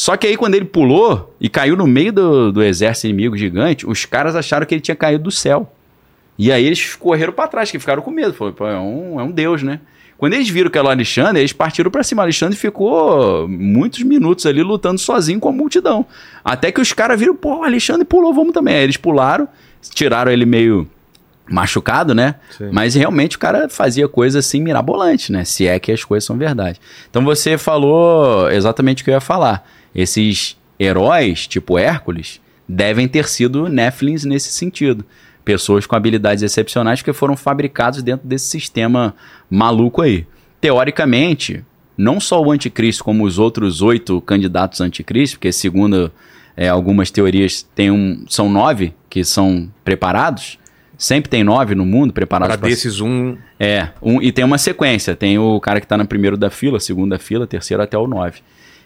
Só 0.01 0.17
que 0.17 0.27
aí 0.27 0.35
quando 0.35 0.55
ele 0.55 0.65
pulou 0.65 1.37
e 1.39 1.47
caiu 1.47 1.77
no 1.77 1.87
meio 1.87 2.11
do, 2.11 2.51
do 2.51 2.63
exército 2.63 3.07
inimigo 3.07 3.37
gigante, 3.37 3.87
os 3.87 4.07
caras 4.07 4.35
acharam 4.35 4.65
que 4.65 4.75
ele 4.75 4.81
tinha 4.81 4.97
caído 4.97 5.25
do 5.25 5.31
céu. 5.31 5.71
E 6.39 6.51
aí 6.51 6.65
eles 6.65 6.95
correram 6.95 7.35
pra 7.35 7.47
trás, 7.47 7.71
que 7.71 7.79
ficaram 7.79 8.01
com 8.01 8.11
medo. 8.11 8.33
Pô, 8.33 8.67
é 8.67 8.81
um, 8.81 9.21
é 9.21 9.23
um 9.23 9.31
deus, 9.31 9.63
né? 9.63 9.79
Quando 10.17 10.33
eles 10.33 10.49
viram 10.49 10.71
que 10.71 10.79
era 10.79 10.87
o 10.87 10.91
Alexandre, 10.91 11.43
eles 11.43 11.53
partiram 11.53 11.91
pra 11.91 12.03
cima. 12.03 12.23
O 12.23 12.25
Alexandre 12.25 12.57
ficou 12.57 13.47
muitos 13.47 14.03
minutos 14.03 14.47
ali 14.47 14.63
lutando 14.63 14.99
sozinho 14.99 15.39
com 15.39 15.51
a 15.51 15.53
multidão. 15.53 16.07
Até 16.43 16.73
que 16.73 16.81
os 16.81 16.95
caras 16.95 17.21
viram, 17.21 17.37
pô, 17.37 17.59
o 17.59 17.65
Alexandre 17.65 18.07
pulou, 18.07 18.33
vamos 18.33 18.55
também. 18.55 18.77
Aí 18.77 18.85
eles 18.85 18.97
pularam, 18.97 19.47
tiraram 19.83 20.33
ele 20.33 20.47
meio 20.47 20.89
machucado, 21.47 22.15
né? 22.15 22.37
Sim. 22.57 22.71
Mas 22.73 22.95
realmente 22.95 23.37
o 23.37 23.39
cara 23.39 23.69
fazia 23.69 24.09
coisa 24.09 24.39
assim 24.39 24.63
mirabolante, 24.63 25.31
né? 25.31 25.45
Se 25.45 25.67
é 25.67 25.79
que 25.79 25.93
as 25.93 26.05
coisas 26.05 26.25
são 26.25 26.39
verdade. 26.39 26.81
Então 27.11 27.23
você 27.23 27.59
falou 27.59 28.51
exatamente 28.51 29.03
o 29.03 29.05
que 29.05 29.11
eu 29.11 29.15
ia 29.15 29.21
falar. 29.21 29.63
Esses 29.95 30.57
heróis, 30.79 31.47
tipo 31.47 31.79
Hércules, 31.79 32.41
devem 32.69 33.09
ter 33.09 33.27
sido 33.27 33.69
Nephilims 33.69 34.25
nesse 34.25 34.53
sentido. 34.53 35.05
Pessoas 35.45 35.87
com 35.87 35.97
habilidades 35.97 36.43
excepcionais 36.43 37.03
que 37.03 37.13
foram 37.13 37.37
fabricados 37.37 38.03
dentro 38.03 38.27
desse 38.27 38.47
sistema 38.47 39.15
maluco 39.51 40.03
aí. 40.03 40.27
Teoricamente, 40.61 41.65
não 41.97 42.21
só 42.21 42.41
o 42.41 42.51
anticristo, 42.51 43.03
como 43.03 43.25
os 43.25 43.39
outros 43.39 43.83
oito 43.83 44.21
candidatos 44.21 44.81
anticristo, 44.81 45.39
porque 45.39 45.53
segundo 45.53 46.13
é, 46.57 46.69
algumas 46.69 47.11
teorias 47.11 47.63
tem 47.75 47.91
um, 47.91 48.25
são 48.29 48.49
nove 48.49 48.95
que 49.09 49.25
são 49.25 49.71
preparados. 49.85 50.59
Sempre 50.97 51.31
tem 51.31 51.43
nove 51.43 51.75
no 51.75 51.87
mundo 51.87 52.13
preparados 52.13 52.57
Para 52.57 52.69
desses 52.69 53.01
um. 53.01 53.35
é, 53.59 53.89
um, 54.03 54.21
e 54.21 54.31
tem 54.31 54.45
uma 54.45 54.59
sequência. 54.59 55.17
Tem 55.17 55.39
o 55.39 55.59
cara 55.59 55.81
que 55.81 55.87
tá 55.87 55.97
no 55.97 56.07
primeiro 56.07 56.37
da 56.37 56.51
fila, 56.51 56.79
segunda 56.79 57.19
fila, 57.19 57.47
terceiro 57.47 57.83
até 57.83 57.97
o 57.97 58.07
nove. 58.07 58.41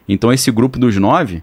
Então 0.08 0.32
esse 0.32 0.50
grupo 0.50 0.78
dos 0.78 0.96
nove, 0.96 1.42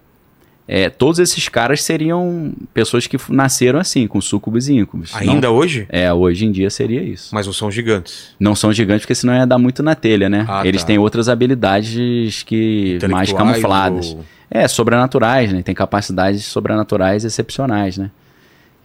é, 0.68 0.90
todos 0.90 1.20
esses 1.20 1.50
caras 1.50 1.84
seriam 1.84 2.54
pessoas 2.74 3.08
que 3.08 3.18
nasceram 3.30 3.80
assim, 3.80 4.08
com 4.08 4.22
súcubos 4.22 4.70
e 4.70 4.74
íncubos. 4.76 5.12
Ainda 5.16 5.48
Não- 5.48 5.56
hoje? 5.56 5.86
é, 5.90 6.14
hoje 6.14 6.46
em 6.46 6.52
dia 6.52 6.70
seria 6.70 7.02
isso. 7.02 7.34
Mas 7.34 7.46
não 7.46 7.54
são 7.54 7.70
gigantes. 7.72 8.36
Não 8.40 8.56
são 8.56 8.72
gigantes, 8.72 9.02
porque 9.04 9.16
senão 9.16 9.34
ia 9.36 9.46
dar 9.46 9.58
muito 9.58 9.82
na 9.84 9.96
telha, 9.96 10.30
né? 10.30 10.46
Ah, 10.48 10.66
Eles 10.66 10.82
tá. 10.82 10.88
têm 10.88 10.98
outras 10.98 11.28
habilidades 11.28 12.44
que 12.44 13.00
mais 13.10 13.32
camufladas. 13.34 14.14
ou- 14.14 14.24
É, 14.54 14.68
sobrenaturais, 14.68 15.52
né? 15.54 15.62
Tem 15.62 15.74
capacidades 15.74 16.44
sobrenaturais 16.46 17.24
excepcionais, 17.24 17.98
né? 17.98 18.12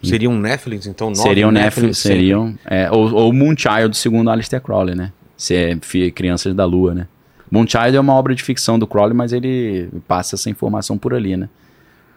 Seriam 0.03 0.33
Nephilims, 0.39 0.87
então? 0.87 1.09
Nove 1.09 1.23
seriam 1.23 1.51
Nephilims 1.51 2.05
Nephilim, 2.05 2.19
seriam. 2.21 2.59
É, 2.65 2.89
ou, 2.91 3.13
ou 3.13 3.33
Moonchild, 3.33 3.97
segundo 3.97 4.31
Alistair 4.31 4.63
Crowley, 4.63 4.95
né? 4.95 5.11
Se 5.37 5.55
é 5.55 5.77
crianças 6.15 6.55
da 6.55 6.65
lua, 6.65 6.95
né? 6.95 7.09
Moonchild 7.51 7.97
é 7.97 8.01
uma 8.01 8.13
obra 8.15 8.35
de 8.35 8.43
ficção 8.43 8.79
do 8.79 8.87
Crowley, 8.87 9.15
mas 9.15 9.33
ele 9.33 9.89
passa 10.09 10.35
essa 10.37 10.51
informação 10.51 10.99
por 10.99 11.15
ali, 11.15 11.37
né? 11.37 11.49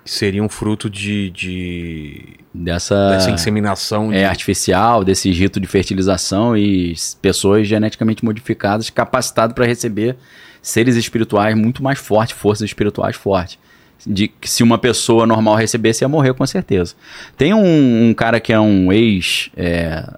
Seria 0.05 0.41
um 0.43 0.49
fruto 0.49 0.89
de, 0.89 1.29
de 1.29 2.23
Dessa, 2.53 3.09
dessa 3.11 3.29
inseminação. 3.29 4.11
é, 4.11 4.19
de- 4.19 4.25
artificial, 4.25 5.03
desse 5.03 5.29
rito 5.31 5.59
de 5.59 5.67
fertilização 5.67 6.57
e 6.57 6.95
pessoas 7.21 7.67
geneticamente 7.67 8.25
modificadas 8.25 8.89
capacitadas 8.89 9.53
para 9.53 9.65
receber 9.67 10.15
seres 10.61 10.95
espirituais 10.95 11.55
muito 11.55 11.83
mais 11.83 11.99
fortes, 11.99 12.35
forças 12.35 12.65
espirituais 12.65 13.15
fortes. 13.15 13.59
De 14.07 14.29
que 14.29 14.49
se 14.49 14.63
uma 14.63 14.77
pessoa 14.77 15.27
normal 15.27 15.55
recebesse, 15.55 16.03
ia 16.03 16.07
morrer 16.07 16.33
com 16.33 16.45
certeza. 16.47 16.95
Tem 17.37 17.53
um, 17.53 18.09
um 18.09 18.13
cara 18.13 18.39
que 18.39 18.51
é 18.53 18.59
um 18.59 18.91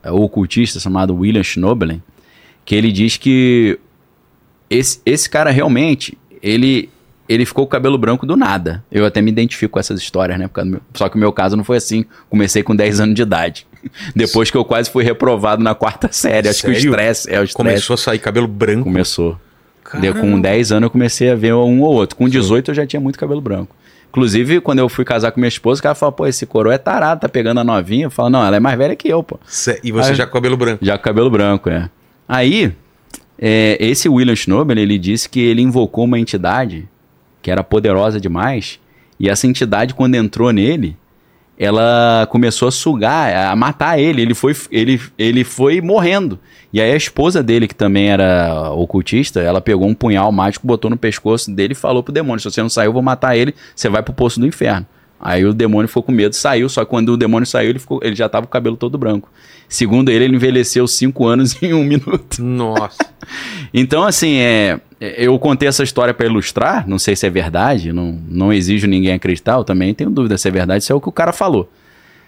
ex-ocultista 0.05 0.79
chamado 0.79 1.15
William 1.15 1.43
Schnoebelen, 1.43 2.01
que 2.63 2.75
ele 2.75 2.91
diz 2.91 3.17
que 3.17 3.79
esse, 4.71 4.99
esse 5.05 5.29
cara 5.29 5.51
realmente, 5.51 6.17
ele, 6.41 6.89
ele 7.27 7.45
ficou 7.45 7.65
com 7.65 7.69
o 7.69 7.71
cabelo 7.71 7.97
branco 7.97 8.25
do 8.25 8.35
nada. 8.37 8.83
Eu 8.91 9.05
até 9.05 9.21
me 9.21 9.29
identifico 9.29 9.73
com 9.73 9.79
essas 9.79 9.99
histórias, 9.99 10.39
né? 10.39 10.49
Meu- 10.63 10.81
só 10.93 11.09
que 11.09 11.15
o 11.17 11.19
meu 11.19 11.31
caso 11.31 11.55
não 11.57 11.63
foi 11.63 11.77
assim. 11.77 12.05
Comecei 12.29 12.63
com 12.63 12.75
10 12.75 12.99
anos 13.01 13.15
de 13.15 13.21
idade. 13.21 13.67
Depois 14.15 14.49
que 14.49 14.57
eu 14.57 14.63
quase 14.65 14.89
fui 14.89 15.03
reprovado 15.03 15.61
na 15.63 15.75
quarta 15.75 16.09
série. 16.11 16.47
Acho 16.47 16.61
que 16.63 16.69
o 16.71 16.73
Sério? 16.73 16.89
estresse. 16.89 17.27
É, 17.29 17.39
o 17.39 17.43
estresse 17.43 17.55
Começou 17.55 17.93
a 17.95 17.97
sair 17.97 18.19
cabelo 18.19 18.47
branco. 18.47 18.83
começou. 18.83 19.37
Deu, 19.99 20.13
com 20.15 20.39
10 20.39 20.71
anos 20.71 20.83
eu 20.87 20.89
comecei 20.89 21.29
a 21.29 21.35
ver 21.35 21.53
um 21.53 21.81
ou 21.81 21.93
outro. 21.93 22.15
Com 22.15 22.29
18 22.29 22.71
eu 22.71 22.75
já 22.75 22.85
tinha 22.87 22.99
muito 22.99 23.19
cabelo 23.19 23.41
branco. 23.41 23.75
Inclusive, 24.09 24.61
quando 24.61 24.79
eu 24.79 24.87
fui 24.89 25.03
casar 25.05 25.31
com 25.31 25.39
minha 25.39 25.47
esposa, 25.49 25.79
o 25.79 25.83
cara 25.83 25.95
falou, 25.95 26.11
pô, 26.13 26.27
esse 26.27 26.45
coroa 26.45 26.73
é 26.73 26.77
tarado, 26.77 27.21
tá 27.21 27.29
pegando 27.29 27.59
a 27.59 27.63
novinha. 27.63 28.05
Eu 28.05 28.11
falo, 28.11 28.29
não, 28.29 28.45
ela 28.45 28.55
é 28.57 28.59
mais 28.59 28.77
velha 28.77 28.95
que 28.95 29.07
eu, 29.09 29.21
pô. 29.23 29.39
E 29.83 29.91
você 29.91 30.09
Aí- 30.11 30.15
já 30.15 30.25
com 30.25 30.33
cabelo 30.33 30.55
branco. 30.57 30.85
Já 30.85 30.97
com 30.97 31.03
cabelo 31.03 31.29
branco, 31.29 31.69
é. 31.69 31.89
Aí, 32.27 32.73
é, 33.41 33.75
esse 33.79 34.07
William 34.07 34.35
Schnobel, 34.35 34.77
ele 34.77 34.99
disse 34.99 35.27
que 35.27 35.39
ele 35.39 35.63
invocou 35.63 36.05
uma 36.05 36.19
entidade 36.19 36.87
que 37.41 37.49
era 37.49 37.63
poderosa 37.63 38.21
demais, 38.21 38.79
e 39.19 39.27
essa 39.27 39.47
entidade, 39.47 39.95
quando 39.95 40.15
entrou 40.15 40.51
nele, 40.51 40.95
ela 41.57 42.27
começou 42.31 42.67
a 42.67 42.71
sugar, 42.71 43.51
a 43.51 43.55
matar 43.55 43.99
ele. 43.99 44.21
Ele 44.21 44.33
foi, 44.33 44.55
ele, 44.71 44.99
ele 45.15 45.43
foi 45.43 45.79
morrendo. 45.79 46.39
E 46.73 46.81
aí 46.81 46.91
a 46.91 46.95
esposa 46.95 47.43
dele, 47.43 47.67
que 47.67 47.75
também 47.75 48.09
era 48.09 48.71
ocultista, 48.71 49.39
ela 49.39 49.61
pegou 49.61 49.87
um 49.87 49.93
punhal 49.93 50.31
mágico, 50.31 50.65
botou 50.65 50.89
no 50.89 50.97
pescoço 50.97 51.51
dele 51.51 51.73
e 51.73 51.75
falou 51.75 52.01
pro 52.01 52.11
demônio: 52.11 52.39
se 52.39 52.49
você 52.49 52.63
não 52.63 52.69
sair, 52.69 52.87
eu 52.87 52.93
vou 52.93 53.03
matar 53.03 53.37
ele, 53.37 53.53
você 53.75 53.89
vai 53.89 54.01
pro 54.01 54.11
poço 54.11 54.39
do 54.39 54.47
inferno. 54.47 54.87
Aí 55.21 55.45
o 55.45 55.53
demônio 55.53 55.87
ficou 55.87 56.01
com 56.01 56.11
medo, 56.11 56.35
saiu, 56.35 56.67
só 56.67 56.83
que 56.83 56.89
quando 56.89 57.09
o 57.09 57.17
demônio 57.17 57.45
saiu, 57.45 57.69
ele, 57.69 57.79
ficou, 57.79 57.99
ele 58.01 58.15
já 58.15 58.27
tava 58.27 58.47
com 58.47 58.49
o 58.49 58.51
cabelo 58.51 58.75
todo 58.75 58.97
branco. 58.97 59.29
Segundo 59.69 60.09
ele, 60.09 60.25
ele 60.25 60.35
envelheceu 60.35 60.87
5 60.87 61.27
anos 61.27 61.55
em 61.61 61.73
um 61.73 61.83
minuto. 61.83 62.41
Nossa. 62.41 63.05
Então, 63.73 64.03
assim, 64.03 64.39
é, 64.39 64.81
é, 64.99 65.25
eu 65.25 65.39
contei 65.39 65.69
essa 65.69 65.81
história 65.81 66.13
para 66.13 66.25
ilustrar, 66.25 66.85
não 66.85 66.99
sei 66.99 67.15
se 67.15 67.25
é 67.25 67.29
verdade, 67.29 67.93
não, 67.93 68.19
não 68.27 68.51
exijo 68.51 68.85
ninguém 68.85 69.13
acreditar, 69.13 69.53
eu 69.53 69.63
também 69.63 69.93
tenho 69.93 70.09
dúvida 70.09 70.37
se 70.37 70.45
é 70.45 70.51
verdade, 70.51 70.83
se 70.83 70.91
é 70.91 70.95
o 70.95 70.99
que 70.99 71.07
o 71.07 71.11
cara 71.11 71.31
falou. 71.31 71.71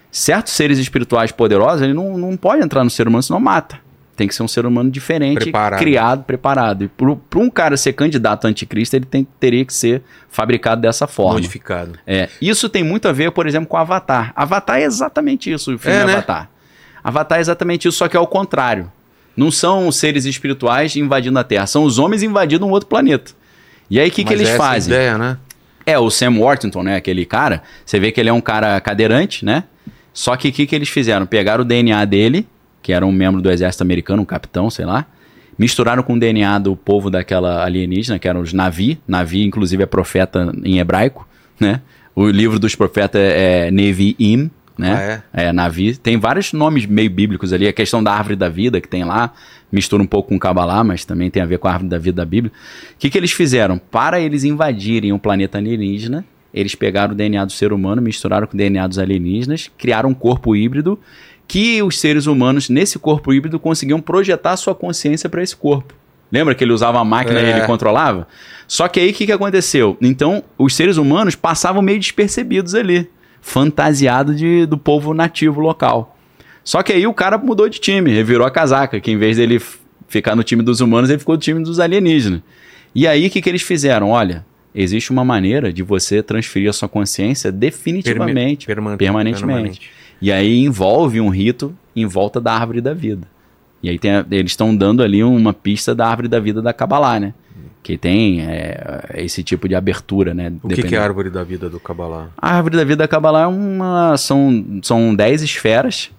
Certos 0.10 0.54
seres 0.54 0.78
espirituais 0.78 1.34
poderosos, 1.34 1.82
ele 1.82 1.94
não, 1.94 2.18
não 2.18 2.38
pode 2.38 2.64
entrar 2.64 2.86
no 2.86 2.90
ser 2.90 3.10
humano, 3.10 3.24
senão 3.24 3.42
mata. 3.42 3.78
Tem 4.16 4.28
que 4.28 4.36
ser 4.36 4.44
um 4.44 4.48
ser 4.48 4.66
humano 4.66 4.92
diferente, 4.92 5.40
Preparado. 5.40 5.80
criado, 5.80 6.24
preparado. 6.24 6.84
E 6.84 6.88
para 6.88 7.40
um 7.40 7.50
cara 7.50 7.76
ser 7.76 7.94
candidato 7.94 8.46
a 8.46 8.50
anticristo, 8.50 8.96
ele 8.96 9.06
tem, 9.06 9.28
teria 9.40 9.66
que 9.66 9.74
ser 9.74 10.04
fabricado 10.30 10.82
dessa 10.82 11.08
forma. 11.08 11.34
Modificado. 11.34 11.98
É, 12.06 12.30
isso 12.40 12.70
tem 12.70 12.84
muito 12.84 13.08
a 13.08 13.12
ver, 13.12 13.32
por 13.32 13.48
exemplo, 13.48 13.68
com 13.68 13.76
Avatar. 13.76 14.32
Avatar 14.36 14.78
é 14.80 14.84
exatamente 14.84 15.52
isso, 15.52 15.74
o 15.74 15.80
filme 15.80 15.98
É, 15.98 16.06
né? 16.06 16.14
Avatar. 16.14 16.50
Avatar 17.04 17.38
é 17.40 17.42
exatamente 17.42 17.88
isso, 17.88 17.98
só 17.98 18.08
que 18.08 18.16
é 18.16 18.20
o 18.20 18.28
contrário. 18.28 18.92
Não 19.36 19.50
são 19.50 19.92
seres 19.92 20.26
espirituais 20.26 20.96
invadindo 20.96 21.40
a 21.40 21.44
Terra, 21.44 21.66
são 21.66 21.84
os 21.84 21.98
homens 21.98 22.22
invadindo 22.22 22.66
um 22.68 22.70
outro 22.70 22.88
planeta. 22.88 23.32
E 23.90 24.00
aí 24.00 24.10
o 24.10 24.12
que, 24.12 24.24
que 24.24 24.34
eles 24.34 24.50
é 24.50 24.58
fazem? 24.58 24.94
ideia, 24.94 25.18
né? 25.18 25.38
É, 25.86 25.98
o 26.00 26.10
Sam 26.10 26.38
Worthington, 26.38 26.84
né? 26.84 26.96
Aquele 26.96 27.26
cara. 27.26 27.62
Você 27.86 28.00
vê 28.00 28.12
que 28.12 28.20
ele 28.20 28.30
é 28.30 28.34
um 28.34 28.40
cara 28.40 28.80
cadeirante, 28.80 29.44
né? 29.44 29.64
Só 30.14 30.36
que 30.38 30.50
o 30.50 30.52
que, 30.52 30.68
que 30.68 30.76
eles 30.76 30.88
fizeram? 30.88 31.26
Pegaram 31.26 31.64
o 31.64 31.66
DNA 31.66 32.06
dele, 32.06 32.48
que 32.84 32.92
era 32.92 33.06
um 33.06 33.12
membro 33.12 33.42
do 33.42 33.50
exército 33.50 33.82
americano, 33.82 34.22
um 34.22 34.26
capitão, 34.26 34.70
sei 34.70 34.86
lá. 34.86 35.08
Misturaram 35.58 36.04
com 36.04 36.14
o 36.14 36.20
DNA 36.20 36.60
do 36.60 36.76
povo 36.76 37.10
daquela 37.10 37.64
alienígena, 37.64 38.20
que 38.20 38.28
eram 38.28 38.42
os 38.42 38.54
Navi. 38.54 39.00
Navi, 39.08 39.44
inclusive, 39.44 39.82
é 39.82 39.86
profeta 39.86 40.54
em 40.64 40.80
hebraico, 40.80 41.28
né? 41.60 41.82
O 42.16 42.28
livro 42.28 42.60
dos 42.60 42.76
profetas 42.76 43.22
é, 43.22 43.68
é 43.68 43.72
Nevi'im, 43.72 44.52
né? 44.78 45.22
Ah, 45.34 45.42
é? 45.42 45.54
Navi. 45.54 45.96
Tem 45.96 46.18
vários 46.18 46.52
nomes 46.52 46.86
meio 46.86 47.10
bíblicos 47.10 47.54
ali. 47.54 47.68
A 47.68 47.74
questão 47.74 48.04
da 48.04 48.12
árvore 48.12 48.36
da 48.36 48.50
vida 48.50 48.82
que 48.82 48.88
tem 48.88 49.04
lá, 49.04 49.34
mistura 49.72 50.04
um 50.04 50.08
pouco 50.08 50.30
com 50.30 50.38
Kabbalah, 50.38 50.84
mas 50.84 51.06
também 51.06 51.30
tem 51.30 51.42
a 51.42 51.46
ver 51.46 51.60
com 51.60 51.68
a 51.68 51.72
árvore 51.72 51.90
da 51.90 51.98
vida 51.98 52.18
da 52.18 52.26
Bíblia. 52.26 52.52
O 52.94 52.98
que, 53.00 53.10
que 53.10 53.18
eles 53.18 53.32
fizeram? 53.32 53.78
Para 53.78 54.20
eles 54.20 54.44
invadirem 54.44 55.14
um 55.14 55.20
planeta 55.20 55.58
alienígena, 55.58 56.26
eles 56.54 56.76
pegaram 56.76 57.14
o 57.14 57.16
DNA 57.16 57.46
do 57.46 57.52
ser 57.52 57.74
humano, 57.74 58.02
misturaram 58.02 58.46
com 58.46 58.54
o 58.54 58.58
DNA 58.58 58.86
dos 58.88 59.00
alienígenas, 59.00 59.72
criaram 59.78 60.10
um 60.10 60.14
corpo 60.14 60.56
híbrido 60.56 61.00
que 61.48 61.82
os 61.84 62.00
seres 62.00 62.26
humanos, 62.26 62.70
nesse 62.70 62.98
corpo 62.98 63.34
híbrido, 63.34 63.60
conseguiam 63.60 64.00
projetar 64.02 64.56
sua 64.58 64.74
consciência 64.74 65.30
para 65.30 65.44
esse 65.44 65.56
corpo. 65.56 65.94
Lembra 66.32 66.56
que 66.56 66.64
ele 66.64 66.74
usava 66.74 67.00
a 67.00 67.06
máquina 67.06 67.40
e 67.40 67.46
É. 67.46 67.50
ele 67.58 67.66
controlava? 67.68 68.28
Só 68.68 68.88
que 68.88 69.00
aí 69.00 69.12
o 69.12 69.14
que, 69.14 69.26
que 69.28 69.32
aconteceu? 69.32 69.96
Então, 70.02 70.44
os 70.58 70.74
seres 70.76 70.98
humanos 70.98 71.36
passavam 71.36 71.82
meio 71.82 72.00
despercebidos 72.00 72.74
ali, 72.74 73.08
fantasiado 73.40 74.34
de, 74.34 74.66
do 74.66 74.78
povo 74.78 75.14
nativo 75.14 75.60
local. 75.62 76.18
Só 76.64 76.82
que 76.82 76.92
aí 76.94 77.06
o 77.06 77.14
cara 77.14 77.38
mudou 77.38 77.70
de 77.70 77.78
time, 77.80 78.12
revirou 78.12 78.48
a 78.48 78.52
casaca, 78.52 79.00
que 79.00 79.12
em 79.12 79.18
vez 79.18 79.38
dele 79.38 79.62
ficar 80.08 80.36
no 80.36 80.44
time 80.44 80.64
dos 80.64 80.80
humanos, 80.82 81.10
ele 81.10 81.20
ficou 81.20 81.36
no 81.36 81.42
time 81.42 81.62
dos 81.62 81.80
alienígenas. 81.80 82.42
E 82.96 83.06
aí 83.06 83.28
o 83.28 83.30
que, 83.30 83.42
que 83.42 83.50
eles 83.50 83.62
fizeram? 83.62 84.10
Olha, 84.10 84.46
existe 84.74 85.12
uma 85.12 85.26
maneira 85.26 85.72
de 85.74 85.84
você 85.84 86.24
transferir 86.24 86.70
a 86.70 86.74
sua 86.74 86.88
consciência 86.90 87.52
definitivamente, 87.52 88.66
Perma- 88.66 88.98
permanentemente. 88.98 89.46
permanente. 89.46 89.92
E 90.24 90.32
aí 90.32 90.64
envolve 90.64 91.20
um 91.20 91.28
rito 91.30 91.76
em 91.96 92.06
volta 92.06 92.40
da 92.40 92.54
árvore 92.54 92.80
da 92.80 92.94
vida. 92.94 93.28
E 93.82 93.90
aí 93.90 94.00
a- 94.10 94.26
eles 94.34 94.54
estão 94.54 94.74
dando 94.74 95.04
ali 95.04 95.22
uma 95.24 95.54
pista 95.54 95.94
da 95.94 96.08
árvore 96.08 96.30
da 96.30 96.40
vida 96.40 96.62
da 96.62 96.72
Kabbalah, 96.72 97.20
né? 97.20 97.34
Que 97.84 97.98
tem 97.98 98.40
é, 98.42 99.04
esse 99.16 99.44
tipo 99.44 99.68
de 99.68 99.76
abertura, 99.76 100.34
né? 100.34 100.54
O 100.64 100.70
que, 100.70 100.84
que 100.84 100.96
é 100.96 100.98
a 100.98 101.04
árvore 101.04 101.30
da 101.30 101.44
vida 101.44 101.70
do 101.70 101.80
Kabbalah? 101.82 102.30
a 102.38 102.56
árvore 102.56 102.78
da 102.78 102.84
vida 102.86 102.96
da 103.04 103.08
Kabbalah 103.10 103.42
é 103.42 103.48
uma. 103.48 104.16
São, 104.16 104.80
são 104.82 105.14
dez 105.14 105.42
esferas, 105.42 106.10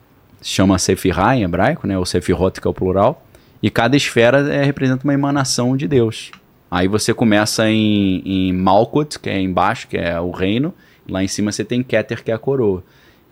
se 0.42 0.50
chama 0.50 0.78
Sefirah 0.78 1.34
em 1.38 1.42
hebraico, 1.42 1.86
né? 1.86 1.98
Ou 1.98 2.04
Sefirot, 2.04 2.60
que 2.60 2.66
é 2.66 2.70
o 2.70 2.74
plural. 2.74 3.24
E 3.62 3.70
cada 3.70 3.96
esfera 3.96 4.40
é, 4.52 4.62
representa 4.62 5.04
uma 5.04 5.14
emanação 5.14 5.74
de 5.74 5.88
Deus. 5.88 6.30
Aí 6.70 6.86
você 6.86 7.14
começa 7.14 7.70
em, 7.70 8.20
em 8.26 8.52
Malkut, 8.52 9.18
que 9.18 9.30
é 9.30 9.40
embaixo, 9.40 9.88
que 9.88 9.96
é 9.96 10.20
o 10.20 10.30
reino. 10.32 10.74
Lá 11.08 11.24
em 11.24 11.28
cima 11.28 11.50
você 11.50 11.64
tem 11.64 11.82
Keter, 11.82 12.22
que 12.22 12.30
é 12.30 12.34
a 12.34 12.38
coroa. 12.38 12.84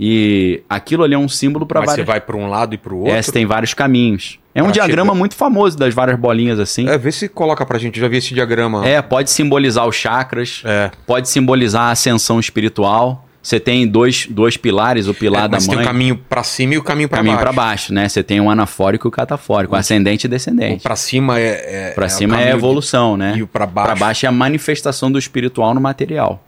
E 0.05 0.61
aquilo 0.69 1.05
ali 1.05 1.15
é 1.15 1.19
um 1.19 1.29
símbolo 1.29 1.65
para 1.65 1.79
Mas 1.79 1.91
você 1.91 2.03
vários. 2.03 2.07
vai 2.09 2.21
para 2.21 2.37
um 2.37 2.49
lado 2.51 2.75
e 2.75 2.79
para 2.79 2.93
o 2.93 2.99
outro? 2.99 3.15
É, 3.15 3.23
você 3.23 3.31
tem 3.31 3.47
vários 3.47 3.73
caminhos. 3.73 4.41
É 4.53 4.61
um 4.61 4.65
Pra 4.67 4.73
diagrama 4.73 5.11
chegar- 5.13 5.19
muito 5.19 5.37
famoso 5.37 5.79
das 5.79 5.95
várias 5.95 6.19
bolinhas 6.19 6.59
assim. 6.59 6.89
É, 6.89 6.99
vê 6.99 7.13
se 7.13 7.29
coloca 7.29 7.65
pra 7.65 7.79
gente. 7.79 7.99
Eu 7.99 8.03
já 8.03 8.09
vi 8.09 8.17
esse 8.17 8.35
diagrama. 8.35 8.85
É, 8.85 9.01
pode 9.01 9.31
simbolizar 9.31 9.87
os 9.87 9.95
chakras, 9.95 10.61
É. 10.65 10.91
pode 11.07 11.29
simbolizar 11.29 11.83
a 11.83 11.91
ascensão 11.93 12.41
espiritual. 12.41 13.29
Você 13.41 13.59
tem 13.61 13.87
dois, 13.89 14.27
dois 14.31 14.57
pilares, 14.57 15.07
o 15.09 15.15
pilar 15.15 15.45
É, 15.45 15.49
da 15.49 15.57
mas 15.57 15.67
mãe, 15.69 15.77
tem 15.77 15.85
o 15.85 15.89
caminho 15.89 16.17
pra 16.29 16.43
cima 16.43 16.75
e 16.75 16.79
o 16.79 16.83
caminho 16.83 17.09
pra 17.09 17.19
caminho 17.19 17.35
baixo. 17.37 17.45
para 17.45 17.53
baixo, 17.65 17.95
né? 17.95 18.09
Você 18.09 18.23
tem 18.25 18.41
o 18.41 18.51
anafórico 18.51 19.07
e 19.07 19.09
o 19.09 19.11
catafórico, 19.11 19.75
o 19.75 19.79
ascendente 19.79 20.25
e 20.25 20.27
O 20.27 20.31
descendente. 20.31 20.83
pra 20.83 20.95
cima 20.97 21.39
é. 21.41 21.91
é 21.91 21.91
Para 21.95 22.05
é 22.05 22.07
o 22.07 22.11
cima 22.11 22.35
é 22.35 22.39
caminho 22.39 22.57
evolução, 22.57 23.17
né? 23.17 23.35
E 23.37 23.43
o 23.43 23.47
pra 23.47 23.67
baixo. 23.67 23.87
Para 23.89 23.99
baixo 23.99 24.27
é 24.27 24.29
a 24.29 24.33
manifestação 24.33 25.11
do 25.11 25.19
espiritual 25.19 25.75
no 25.75 25.81
material. 25.81 26.41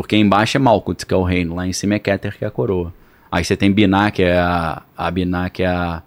Porque 0.00 0.16
embaixo 0.16 0.56
é 0.56 0.60
Malkut, 0.60 1.04
que 1.04 1.12
é 1.12 1.16
o 1.16 1.24
reino, 1.24 1.56
lá 1.56 1.66
em 1.66 1.72
cima 1.72 1.94
é 1.94 1.98
Keter, 1.98 2.38
que 2.38 2.44
é 2.44 2.48
a 2.48 2.50
coroa. 2.52 2.94
Aí 3.32 3.44
você 3.44 3.56
tem 3.56 3.72
Binah, 3.72 4.12
que 4.12 4.22
é 4.22 4.38
a, 4.38 4.80
a 4.96 5.10
Binah, 5.10 5.50
que 5.50 5.64
é, 5.64 5.66
a, 5.66 6.02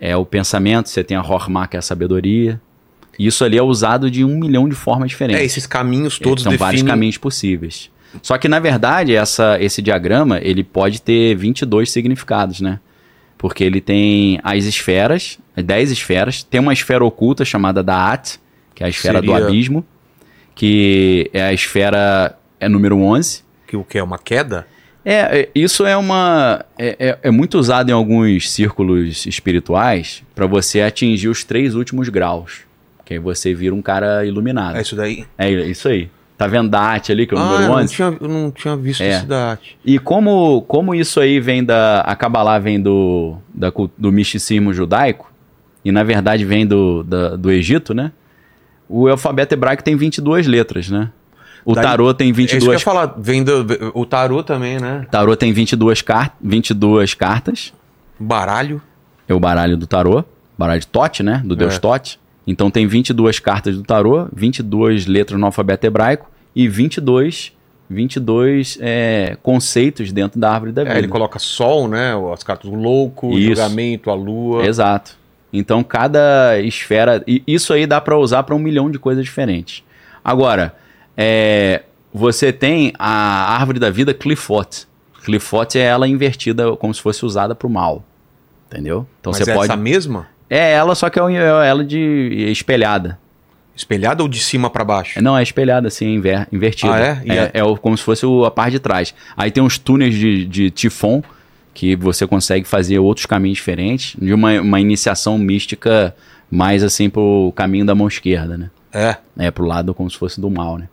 é 0.00 0.16
o 0.16 0.24
pensamento, 0.24 0.88
você 0.88 1.04
tem 1.04 1.14
a 1.14 1.20
Hormah, 1.20 1.66
que 1.68 1.76
é 1.76 1.78
a 1.78 1.82
sabedoria. 1.82 2.58
Isso 3.18 3.44
ali 3.44 3.58
é 3.58 3.62
usado 3.62 4.10
de 4.10 4.24
um 4.24 4.38
milhão 4.38 4.66
de 4.66 4.74
formas 4.74 5.10
diferentes. 5.10 5.42
É, 5.42 5.44
esses 5.44 5.66
caminhos 5.66 6.18
todos 6.18 6.42
São 6.44 6.56
vários 6.56 6.80
definem- 6.80 6.94
caminhos 6.94 7.18
possíveis. 7.18 7.90
Só 8.22 8.38
que, 8.38 8.48
na 8.48 8.58
verdade, 8.58 9.14
essa, 9.14 9.58
esse 9.60 9.82
diagrama 9.82 10.38
ele 10.40 10.64
pode 10.64 11.02
ter 11.02 11.34
22 11.34 11.90
significados, 11.90 12.62
né? 12.62 12.80
Porque 13.36 13.62
ele 13.62 13.82
tem 13.82 14.40
as 14.42 14.64
esferas, 14.64 15.38
10 15.54 15.90
esferas. 15.90 16.42
Tem 16.42 16.58
uma 16.58 16.72
esfera 16.72 17.04
oculta 17.04 17.44
chamada 17.44 17.82
Da'at, 17.82 18.40
que 18.74 18.82
é 18.82 18.86
a 18.86 18.88
esfera 18.88 19.20
do 19.20 19.30
Seria- 19.30 19.46
abismo, 19.46 19.84
que 20.54 21.28
é 21.34 21.42
a 21.42 21.52
esfera 21.52 22.34
é 22.64 22.68
número 22.68 22.98
11. 23.00 23.42
Que 23.66 23.76
o 23.76 23.84
que 23.84 23.98
é 23.98 24.02
uma 24.02 24.18
queda? 24.18 24.66
É, 25.04 25.40
é, 25.40 25.48
isso 25.54 25.84
é 25.84 25.96
uma. 25.96 26.64
É, 26.78 26.96
é- 26.98 27.18
é 27.24 27.30
muito 27.30 27.58
usado 27.58 27.90
em 27.90 27.92
alguns 27.92 28.50
círculos 28.50 29.26
espirituais 29.26 30.22
para 30.34 30.46
você 30.46 30.80
atingir 30.80 31.28
os 31.28 31.44
três 31.44 31.74
últimos 31.74 32.08
graus. 32.08 32.60
Que 33.04 33.14
aí 33.14 33.18
você 33.20 33.52
vira 33.52 33.74
um 33.74 33.82
cara 33.82 34.24
iluminado. 34.24 34.76
É 34.76 34.80
isso 34.80 34.96
daí? 34.96 35.26
É 35.36 35.50
isso 35.50 35.88
aí. 35.88 36.08
Tá 36.38 36.46
vendo 36.48 36.68
Da'at 36.70 37.12
ali, 37.12 37.26
que 37.26 37.34
é 37.34 37.36
o 37.36 37.40
ah, 37.40 37.44
número 37.44 37.62
eu 37.64 37.68
não 37.68 37.74
11? 37.76 37.94
tinha, 37.94 38.16
eu 38.20 38.28
não 38.28 38.50
tinha 38.50 38.76
visto 38.76 39.02
É. 39.02 39.10
esse 39.10 39.26
da 39.26 39.50
arte. 39.50 39.76
E 39.84 39.98
como, 39.98 40.62
como 40.62 40.94
isso 40.94 41.20
aí 41.20 41.38
vem 41.38 41.62
da. 41.62 42.00
A 42.00 42.16
Kabbalah 42.16 42.58
vem 42.58 42.80
do, 42.80 43.36
da 43.54 43.70
do 43.96 44.10
misticismo 44.10 44.72
judaico, 44.72 45.30
e 45.84 45.92
na 45.92 46.02
verdade 46.02 46.44
vem 46.44 46.66
do, 46.66 47.02
da- 47.04 47.36
do 47.36 47.50
Egito, 47.52 47.92
né? 47.94 48.10
O 48.88 49.06
alfabeto 49.08 49.54
hebraico 49.54 49.84
tem 49.84 49.96
22 49.96 50.46
letras, 50.46 50.88
né? 50.90 51.10
O 51.64 51.74
Daí- 51.74 51.82
tarô 51.84 52.12
tem 52.12 52.28
É 52.28 52.30
isso 52.30 52.36
que 52.36 52.42
eu 52.42 52.54
ia 52.54 52.58
22 52.60 52.82
falar. 52.82 53.14
Vem 53.16 53.42
do- 53.42 53.66
o 53.94 54.04
tarô 54.04 54.42
também, 54.42 54.78
né? 54.78 55.06
Tarô 55.10 55.34
tem 55.36 55.52
22, 55.52 56.02
car 56.02 56.34
22 56.40 57.14
cartas. 57.14 57.72
Baralho. 58.20 58.82
É 59.28 59.32
o 59.34 59.40
baralho 59.40 59.76
do 59.76 59.86
tarô. 59.86 60.24
Baralho 60.58 60.80
de 60.80 60.86
Tote, 60.86 61.22
né? 61.22 61.42
Do 61.44 61.56
deus 61.56 61.74
É. 61.76 61.78
Tote. 61.78 62.20
Então 62.46 62.70
tem 62.70 62.86
22 62.86 63.38
cartas 63.38 63.76
do 63.76 63.82
tarô, 63.82 64.28
22 64.32 65.06
letras 65.06 65.40
no 65.40 65.46
alfabeto 65.46 65.86
hebraico 65.86 66.30
e 66.54 66.68
22, 66.68 67.52
22 67.88 68.78
é, 68.80 69.36
conceitos 69.42 70.12
dentro 70.12 70.38
da 70.38 70.52
árvore 70.52 70.72
da 70.72 70.82
vida. 70.84 70.94
É, 70.94 70.98
ele 70.98 71.08
coloca 71.08 71.38
sol, 71.38 71.88
né? 71.88 72.12
As 72.32 72.42
cartas 72.42 72.70
do 72.70 72.76
louco, 72.76 73.28
o 73.28 73.38
Isso. 73.38 73.46
julgamento, 73.56 74.10
a 74.10 74.14
lua. 74.14 74.66
Exato. 74.66 75.16
Então 75.52 75.82
cada 75.82 76.58
esfera. 76.60 77.22
Isso 77.46 77.72
aí 77.72 77.86
dá 77.86 78.00
pra 78.00 78.18
usar 78.18 78.42
pra 78.42 78.54
um 78.54 78.58
milhão 78.58 78.90
de 78.90 78.98
coisas 78.98 79.24
diferentes. 79.24 79.82
Agora, 80.22 80.74
é, 81.16 81.82
você 82.12 82.52
tem 82.52 82.92
a 82.98 83.54
árvore 83.56 83.78
da 83.78 83.90
vida 83.90 84.12
Clifford. 84.14 84.86
Clifford 85.24 85.78
é 85.78 85.82
ela 85.82 86.06
invertida 86.06 86.76
como 86.76 86.92
se 86.94 87.00
fosse 87.00 87.24
usada 87.24 87.54
pro 87.54 87.68
mal. 87.68 88.04
Entendeu? 88.70 89.06
Então 89.20 89.32
Mas 89.32 89.42
você 89.44 89.50
é 89.50 89.54
pode. 89.54 89.70
essa 89.70 89.76
mesma? 89.76 90.26
É 90.50 90.72
ela, 90.72 90.94
só 90.94 91.08
que 91.08 91.18
é 91.18 91.22
é 91.22 91.68
ela 91.68 91.84
de 91.84 92.46
espelhada. 92.50 93.18
Espelhada 93.76 94.22
ou 94.22 94.28
de 94.28 94.38
cima 94.38 94.70
pra 94.70 94.84
baixo? 94.84 95.20
Não, 95.20 95.36
é 95.36 95.42
espelhada 95.42 95.88
assim, 95.88 96.14
inver, 96.14 96.46
invertida. 96.52 96.94
Ah, 96.94 97.00
é? 97.00 97.22
É, 97.26 97.34
é- 97.36 97.50
é 97.54 97.64
o- 97.64 97.76
como 97.76 97.96
se 97.98 98.04
fosse 98.04 98.24
o- 98.24 98.44
a 98.44 98.50
parte 98.50 98.72
de 98.72 98.78
trás. 98.78 99.12
Aí 99.36 99.50
tem 99.50 99.62
uns 99.62 99.78
túneis 99.78 100.14
de, 100.14 100.44
de 100.44 100.70
tifon 100.70 101.22
que 101.72 101.96
você 101.96 102.24
consegue 102.24 102.64
fazer 102.68 103.00
outros 103.00 103.26
caminhos 103.26 103.56
diferentes, 103.58 104.14
de 104.20 104.32
uma, 104.32 104.60
uma 104.60 104.80
iniciação 104.80 105.36
mística 105.38 106.14
mais 106.48 106.84
assim 106.84 107.10
pro 107.10 107.52
caminho 107.56 107.84
da 107.84 107.96
mão 107.96 108.06
esquerda, 108.06 108.56
né? 108.56 108.70
É. 108.92 109.16
É, 109.36 109.50
pro 109.50 109.64
lado 109.64 109.92
como 109.92 110.08
se 110.08 110.16
fosse 110.16 110.40
do 110.40 110.48
mal, 110.48 110.78
né? 110.78 110.88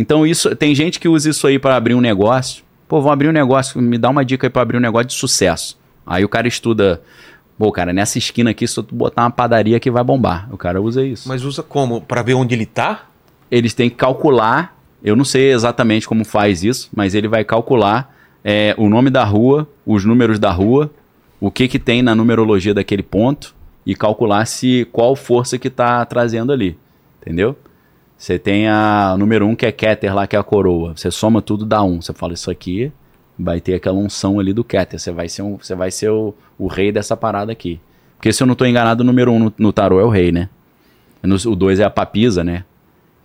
Então 0.00 0.26
isso, 0.26 0.56
tem 0.56 0.74
gente 0.74 0.98
que 0.98 1.06
usa 1.08 1.28
isso 1.28 1.46
aí 1.46 1.58
para 1.58 1.76
abrir 1.76 1.94
um 1.94 2.00
negócio. 2.00 2.64
Pô, 2.88 3.02
vou 3.02 3.12
abrir 3.12 3.28
um 3.28 3.32
negócio, 3.32 3.80
me 3.80 3.98
dá 3.98 4.08
uma 4.08 4.24
dica 4.24 4.46
aí 4.46 4.50
pra 4.50 4.62
abrir 4.62 4.78
um 4.78 4.80
negócio 4.80 5.08
de 5.08 5.12
sucesso. 5.12 5.78
Aí 6.06 6.24
o 6.24 6.28
cara 6.28 6.48
estuda, 6.48 7.02
pô, 7.58 7.70
cara, 7.70 7.92
nessa 7.92 8.16
esquina 8.16 8.50
aqui, 8.50 8.66
se 8.66 8.82
tu 8.82 8.94
botar 8.94 9.24
uma 9.24 9.30
padaria 9.30 9.78
que 9.78 9.90
vai 9.90 10.02
bombar. 10.02 10.48
O 10.50 10.56
cara 10.56 10.80
usa 10.80 11.04
isso 11.04 11.28
Mas 11.28 11.44
usa 11.44 11.62
como? 11.62 12.00
Pra 12.00 12.22
ver 12.22 12.32
onde 12.32 12.54
ele 12.54 12.64
tá? 12.64 13.10
eles 13.50 13.74
têm 13.74 13.90
que 13.90 13.96
calcular. 13.96 14.78
Eu 15.02 15.14
não 15.14 15.24
sei 15.24 15.52
exatamente 15.52 16.08
como 16.08 16.24
faz 16.24 16.62
isso, 16.62 16.88
mas 16.94 17.14
ele 17.14 17.28
vai 17.28 17.44
calcular 17.44 18.14
é, 18.42 18.74
o 18.78 18.88
nome 18.88 19.10
da 19.10 19.24
rua, 19.24 19.68
os 19.84 20.04
números 20.04 20.38
da 20.38 20.50
rua, 20.50 20.90
o 21.38 21.50
que 21.50 21.68
que 21.68 21.78
tem 21.78 22.00
na 22.00 22.14
numerologia 22.14 22.72
daquele 22.72 23.02
ponto 23.02 23.54
e 23.84 23.94
calcular 23.94 24.46
se 24.46 24.86
qual 24.92 25.16
força 25.16 25.58
que 25.58 25.68
tá 25.68 26.04
trazendo 26.04 26.52
ali, 26.52 26.78
entendeu? 27.20 27.56
Você 28.20 28.38
tem 28.38 28.68
a 28.68 29.16
número 29.18 29.46
1 29.46 29.48
um, 29.48 29.56
que 29.56 29.64
é 29.64 29.72
Keter 29.72 30.14
lá, 30.14 30.26
que 30.26 30.36
é 30.36 30.38
a 30.38 30.42
coroa. 30.42 30.92
Você 30.94 31.10
soma 31.10 31.40
tudo, 31.40 31.64
dá 31.64 31.82
um. 31.82 32.02
Você 32.02 32.12
fala, 32.12 32.34
isso 32.34 32.50
aqui 32.50 32.92
vai 33.38 33.62
ter 33.62 33.72
aquela 33.72 33.96
unção 33.96 34.38
ali 34.38 34.52
do 34.52 34.62
Keter. 34.62 35.00
Você 35.00 35.10
vai 35.10 35.26
ser, 35.26 35.40
um, 35.40 35.56
você 35.56 35.74
vai 35.74 35.90
ser 35.90 36.10
o, 36.10 36.34
o 36.58 36.66
rei 36.66 36.92
dessa 36.92 37.16
parada 37.16 37.50
aqui. 37.50 37.80
Porque 38.18 38.30
se 38.30 38.42
eu 38.42 38.46
não 38.46 38.54
tô 38.54 38.66
enganado, 38.66 39.02
o 39.02 39.06
número 39.06 39.32
1 39.32 39.34
um 39.34 39.38
no, 39.38 39.54
no 39.56 39.72
tarô 39.72 39.98
é 39.98 40.04
o 40.04 40.10
rei, 40.10 40.30
né? 40.30 40.50
No- 41.22 41.36
o 41.36 41.56
2 41.56 41.80
é 41.80 41.84
a 41.84 41.88
papisa, 41.88 42.44
né? 42.44 42.62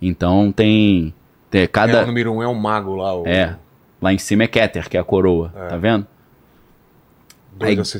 Então 0.00 0.50
tem, 0.50 1.12
tem 1.50 1.60
É, 1.60 1.66
cada 1.66 2.02
o 2.02 2.06
número 2.06 2.32
um 2.32 2.42
é 2.42 2.48
o 2.48 2.54
mago 2.54 2.96
lá. 2.96 3.14
O 3.14 3.26
é, 3.26 3.54
lá 4.00 4.14
em 4.14 4.18
cima 4.18 4.44
é 4.44 4.46
Keter, 4.46 4.88
que 4.88 4.96
é 4.96 5.00
a 5.00 5.04
coroa, 5.04 5.52
É. 5.54 5.66
tá 5.66 5.76
vendo? 5.76 6.06
dois 7.54 7.96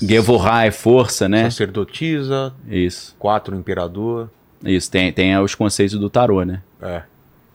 Aí 0.50 0.66
é 0.66 0.70
força, 0.70 1.28
né? 1.28 1.44
Sacerdotisa, 1.50 2.54
Isso. 2.66 3.14
quatro 3.18 3.54
imperador. 3.54 4.30
Isso 4.66 4.90
tem 4.90 5.12
tem 5.12 5.36
os 5.38 5.54
conceitos 5.54 5.98
do 5.98 6.08
tarô, 6.10 6.42
né? 6.44 6.60
É. 6.82 7.02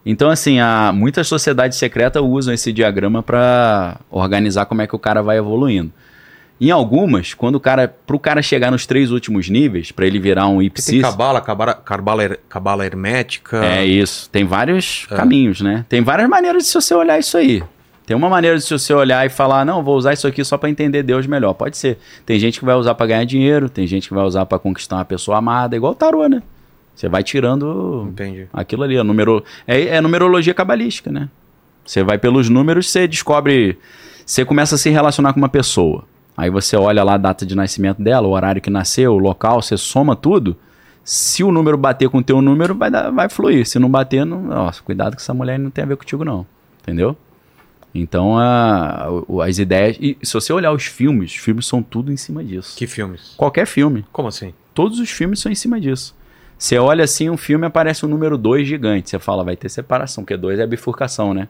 Então 0.06 0.30
assim, 0.30 0.60
a, 0.60 0.92
muitas 0.94 1.28
sociedades 1.28 1.78
secretas 1.78 2.22
usam 2.24 2.54
esse 2.54 2.72
diagrama 2.74 3.22
para 3.22 3.98
organizar 4.10 4.66
como 4.66 4.82
é 4.82 4.88
que 4.88 4.96
o 4.96 5.00
cara 5.00 5.22
vai 5.22 5.38
evoluindo. 5.38 5.92
Em 6.60 6.70
algumas, 6.70 7.34
quando 7.34 7.56
o 7.56 7.60
cara, 7.60 7.88
pro 8.06 8.20
cara 8.20 8.40
chegar 8.44 8.70
nos 8.70 8.86
três 8.86 9.10
últimos 9.10 9.50
níveis, 9.50 9.92
para 9.92 10.06
ele 10.06 10.20
virar 10.20 10.46
um 10.48 10.58
Porque 10.58 10.82
tem 10.84 10.96
ipsis, 11.00 11.02
cabala, 11.02 11.42
cabala, 11.42 11.74
cabala, 11.74 12.38
cabala 12.48 12.86
hermética. 12.86 13.66
É 13.66 13.84
isso. 13.84 14.30
Tem 14.30 14.46
vários 14.46 15.08
É. 15.10 15.16
caminhos, 15.16 15.60
né? 15.62 15.84
Tem 15.90 16.04
várias 16.04 16.30
maneiras 16.30 16.64
de 16.66 16.70
você 16.72 16.94
olhar 16.94 17.18
isso 17.18 17.36
aí. 17.36 17.64
Tem 18.06 18.16
uma 18.16 18.30
maneira 18.30 18.58
de 18.60 18.64
você 18.64 18.94
olhar 18.94 19.26
e 19.26 19.30
falar, 19.30 19.66
não, 19.66 19.82
vou 19.84 19.96
usar 19.98 20.14
isso 20.14 20.28
aqui 20.28 20.44
só 20.46 20.56
pra 20.56 20.70
entender 20.70 21.02
Deus 21.02 21.26
melhor. 21.26 21.54
Pode 21.56 21.78
ser. 21.78 21.98
Tem 22.28 22.38
gente 22.40 22.60
que 22.60 22.66
vai 22.66 22.76
usar 22.76 22.94
pra 22.94 23.08
ganhar 23.08 23.24
dinheiro, 23.26 23.68
tem 23.68 23.88
gente 23.88 24.08
que 24.08 24.14
vai 24.14 24.24
usar 24.24 24.46
pra 24.46 24.60
conquistar 24.60 24.98
uma 24.98 25.06
pessoa 25.06 25.38
amada, 25.40 25.76
igual 25.76 25.94
o 25.94 25.96
tarô, 25.96 26.28
né? 26.28 26.44
Você 26.96 27.08
vai 27.10 27.24
tirando 27.24 28.08
Entendi. 28.10 28.48
aquilo 28.54 28.84
ali, 28.84 28.98
a 28.98 29.04
numero... 29.04 29.44
é, 29.66 29.88
é 29.88 30.02
numerologia 30.02 30.54
cabalística, 30.54 31.12
né? 31.12 31.30
Você 31.86 32.04
vai 32.04 32.18
pelos 32.18 32.50
números, 32.50 32.90
você 32.90 33.08
descobre, 33.08 33.78
você 34.26 34.46
começa 34.46 34.76
a 34.76 34.78
se 34.78 34.90
relacionar 34.90 35.34
com 35.34 35.40
uma 35.40 35.50
pessoa. 35.50 36.06
Aí 36.38 36.50
você 36.50 36.76
olha 36.76 37.04
lá 37.04 37.16
a 37.16 37.18
data 37.18 37.46
de 37.46 37.56
nascimento 37.56 38.02
dela, 38.02 38.28
o 38.28 38.32
horário 38.32 38.62
que 38.62 38.70
nasceu, 38.70 39.14
o 39.14 39.18
local, 39.18 39.62
você 39.62 39.78
soma 39.78 40.16
tudo. 40.16 40.56
Se 41.04 41.44
o 41.44 41.52
número 41.52 41.78
bater 41.78 42.10
com 42.10 42.20
o 42.20 42.24
teu 42.24 42.42
número, 42.42 42.76
vai, 42.76 42.92
dar, 42.92 43.10
vai 43.10 43.28
fluir. 43.28 43.68
Se 43.68 43.80
não 43.80 43.90
bater, 43.90 44.26
não, 44.26 44.42
nossa, 44.42 44.82
cuidado 44.82 45.16
que 45.16 45.22
essa 45.22 45.34
mulher 45.34 45.58
não 45.58 45.72
tem 45.72 45.84
a 45.84 45.88
ver 45.88 45.98
contigo, 45.98 46.24
não. 46.24 46.46
Entendeu? 46.82 47.18
Então, 47.94 48.38
a, 48.38 49.08
as 49.46 49.58
ideias. 49.58 49.98
E 50.00 50.18
se 50.24 50.34
você 50.34 50.54
olhar 50.54 50.72
os 50.72 50.86
filmes, 50.86 51.32
os 51.32 51.38
filmes 51.38 51.66
são 51.66 51.84
tudo 51.84 52.12
em 52.12 52.18
cima 52.18 52.44
disso. 52.44 52.78
Que 52.78 52.88
filmes? 52.88 53.34
Qualquer 53.36 53.66
filme. 53.66 54.06
Como 54.12 54.28
assim? 54.28 54.54
Todos 54.74 55.00
os 55.00 55.10
filmes 55.10 55.40
são 55.40 55.52
em 55.52 55.56
cima 55.56 55.80
disso. 55.82 56.16
Você 56.62 56.78
olha 56.78 57.04
assim, 57.04 57.28
um 57.28 57.38
filme 57.38 57.66
aparece 57.66 58.06
um 58.06 58.08
número 58.08 58.38
2 58.38 58.68
gigante. 58.68 59.10
Você 59.10 59.18
fala, 59.18 59.44
vai 59.44 59.56
ter 59.56 59.68
separação, 59.68 60.24
porque 60.24 60.38
2 60.38 60.60
é 60.60 60.64
a 60.64 60.68
bifurcação, 60.68 61.34
né? 61.34 61.48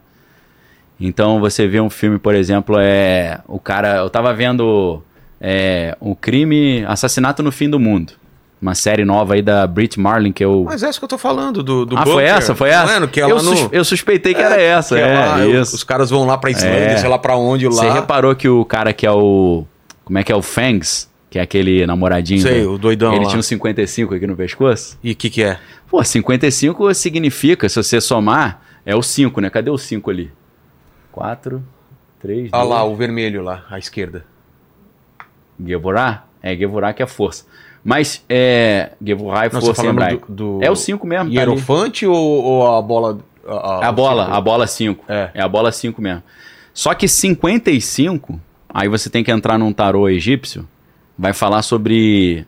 Então 0.98 1.42
você 1.42 1.68
vê 1.68 1.82
um 1.82 1.90
filme, 1.90 2.18
por 2.18 2.34
exemplo, 2.34 2.78
é. 2.80 3.42
O 3.46 3.60
cara. 3.60 3.98
Eu 3.98 4.10
tava 4.10 4.34
vendo 4.34 5.04
é, 5.42 5.98
o 6.00 6.16
crime. 6.16 6.86
Assassinato 6.88 7.44
no 7.44 7.52
Fim 7.52 7.70
do 7.70 7.78
Mundo. 7.78 8.14
Uma 8.62 8.74
série 8.74 9.04
nova 9.04 9.34
aí 9.34 9.42
da 9.42 9.68
Brit 9.68 10.00
Marlin, 10.00 10.32
que 10.32 10.46
eu. 10.46 10.64
Mas 10.66 10.82
é 10.82 10.90
isso 10.90 10.98
que 10.98 11.04
eu 11.04 11.10
tô 11.10 11.18
falando, 11.18 11.62
do, 11.62 11.86
do 11.86 11.98
ah, 11.98 12.04
foi 12.06 12.14
bunker. 12.24 12.30
essa? 12.38 12.56
Foi 12.56 12.70
essa? 12.70 12.94
é, 12.94 13.00
no 13.00 13.08
que 13.10 13.20
é 13.20 13.24
eu, 13.26 13.36
no... 13.36 13.58
sus- 13.58 13.70
eu 13.70 13.84
suspeitei 13.84 14.34
que 14.34 14.42
era 14.42 14.62
essa. 14.62 14.96
que 14.96 15.02
É, 15.02 15.14
lá, 15.14 15.46
isso. 15.46 15.76
Os 15.76 15.84
caras 15.84 16.10
vão 16.10 16.26
lá 16.26 16.38
pra 16.38 16.52
Islândia, 16.52 16.92
É. 16.92 16.98
sei 16.98 17.10
lá 17.10 17.18
pra 17.20 17.36
onde 17.36 17.68
lá. 17.68 17.74
Você 17.74 17.90
reparou 17.90 18.34
que 18.34 18.48
o 18.48 18.64
cara 18.64 18.94
que 18.94 19.06
é 19.06 19.12
o. 19.12 19.66
Como 20.06 20.18
é 20.18 20.24
que 20.24 20.32
é 20.32 20.36
o 20.38 20.42
Fangs? 20.42 21.11
Que 21.32 21.40
é 21.40 21.42
aquele 21.42 21.86
namoradinho. 21.88 22.42
Sei, 22.42 22.62
do- 22.62 22.74
o 22.74 22.78
doidão 22.78 23.14
Ele 23.14 23.24
lá. 23.24 23.30
tinha 23.30 23.40
um 23.40 23.42
55 23.42 24.14
aqui 24.14 24.28
no 24.28 24.36
pescoço? 24.36 25.00
E 25.04 25.14
o 25.14 25.16
que 25.16 25.30
que 25.30 25.42
é? 25.44 25.58
Pô, 25.90 26.04
55 26.04 26.94
significa, 26.94 27.68
se 27.70 27.82
você 27.82 28.00
somar, 28.02 28.62
é 28.86 28.94
o 28.96 29.02
5, 29.02 29.40
né? 29.42 29.50
Cadê 29.50 29.70
o 29.72 29.78
5 29.78 30.12
ali? 30.12 30.30
4, 31.12 31.64
3, 32.22 32.50
Ah 32.52 32.62
lá, 32.64 32.84
o 32.84 32.96
vermelho 32.96 33.42
lá, 33.42 33.66
à 33.70 33.80
esquerda. 33.80 34.26
Gevorah? 35.64 36.26
É, 36.44 36.56
Gevorah 36.56 36.94
que 36.94 37.02
é 37.04 37.08
força. 37.08 37.46
Mas, 37.84 38.24
é... 38.30 38.92
Gevorah 39.04 39.46
é 39.46 39.50
você 39.50 39.66
força 39.68 39.86
hebraico. 39.88 40.32
do, 40.32 40.60
do... 40.60 40.64
É 40.64 40.70
o 40.70 40.76
5 40.76 41.06
mesmo, 41.08 41.26
tá. 41.34 41.40
Hierofante 41.40 42.06
ou, 42.06 42.16
ou 42.16 42.78
a 42.78 42.82
bola... 42.82 43.20
É 43.82 43.86
a 43.86 43.92
bola, 43.92 44.26
a 44.28 44.40
bola 44.40 44.68
5. 44.68 45.06
É. 45.08 45.32
É 45.34 45.42
a 45.42 45.48
bola 45.48 45.72
5 45.72 46.00
mesmo. 46.02 46.22
Só 46.74 46.94
que 46.94 47.08
55, 47.08 48.40
aí 48.70 48.88
você 48.88 49.10
tem 49.10 49.24
que 49.24 49.32
entrar 49.32 49.58
num 49.58 49.74
tarô 49.74 50.08
egípcio, 50.08 50.68
vai 51.22 51.34
falar 51.34 51.62
sobre 51.62 52.46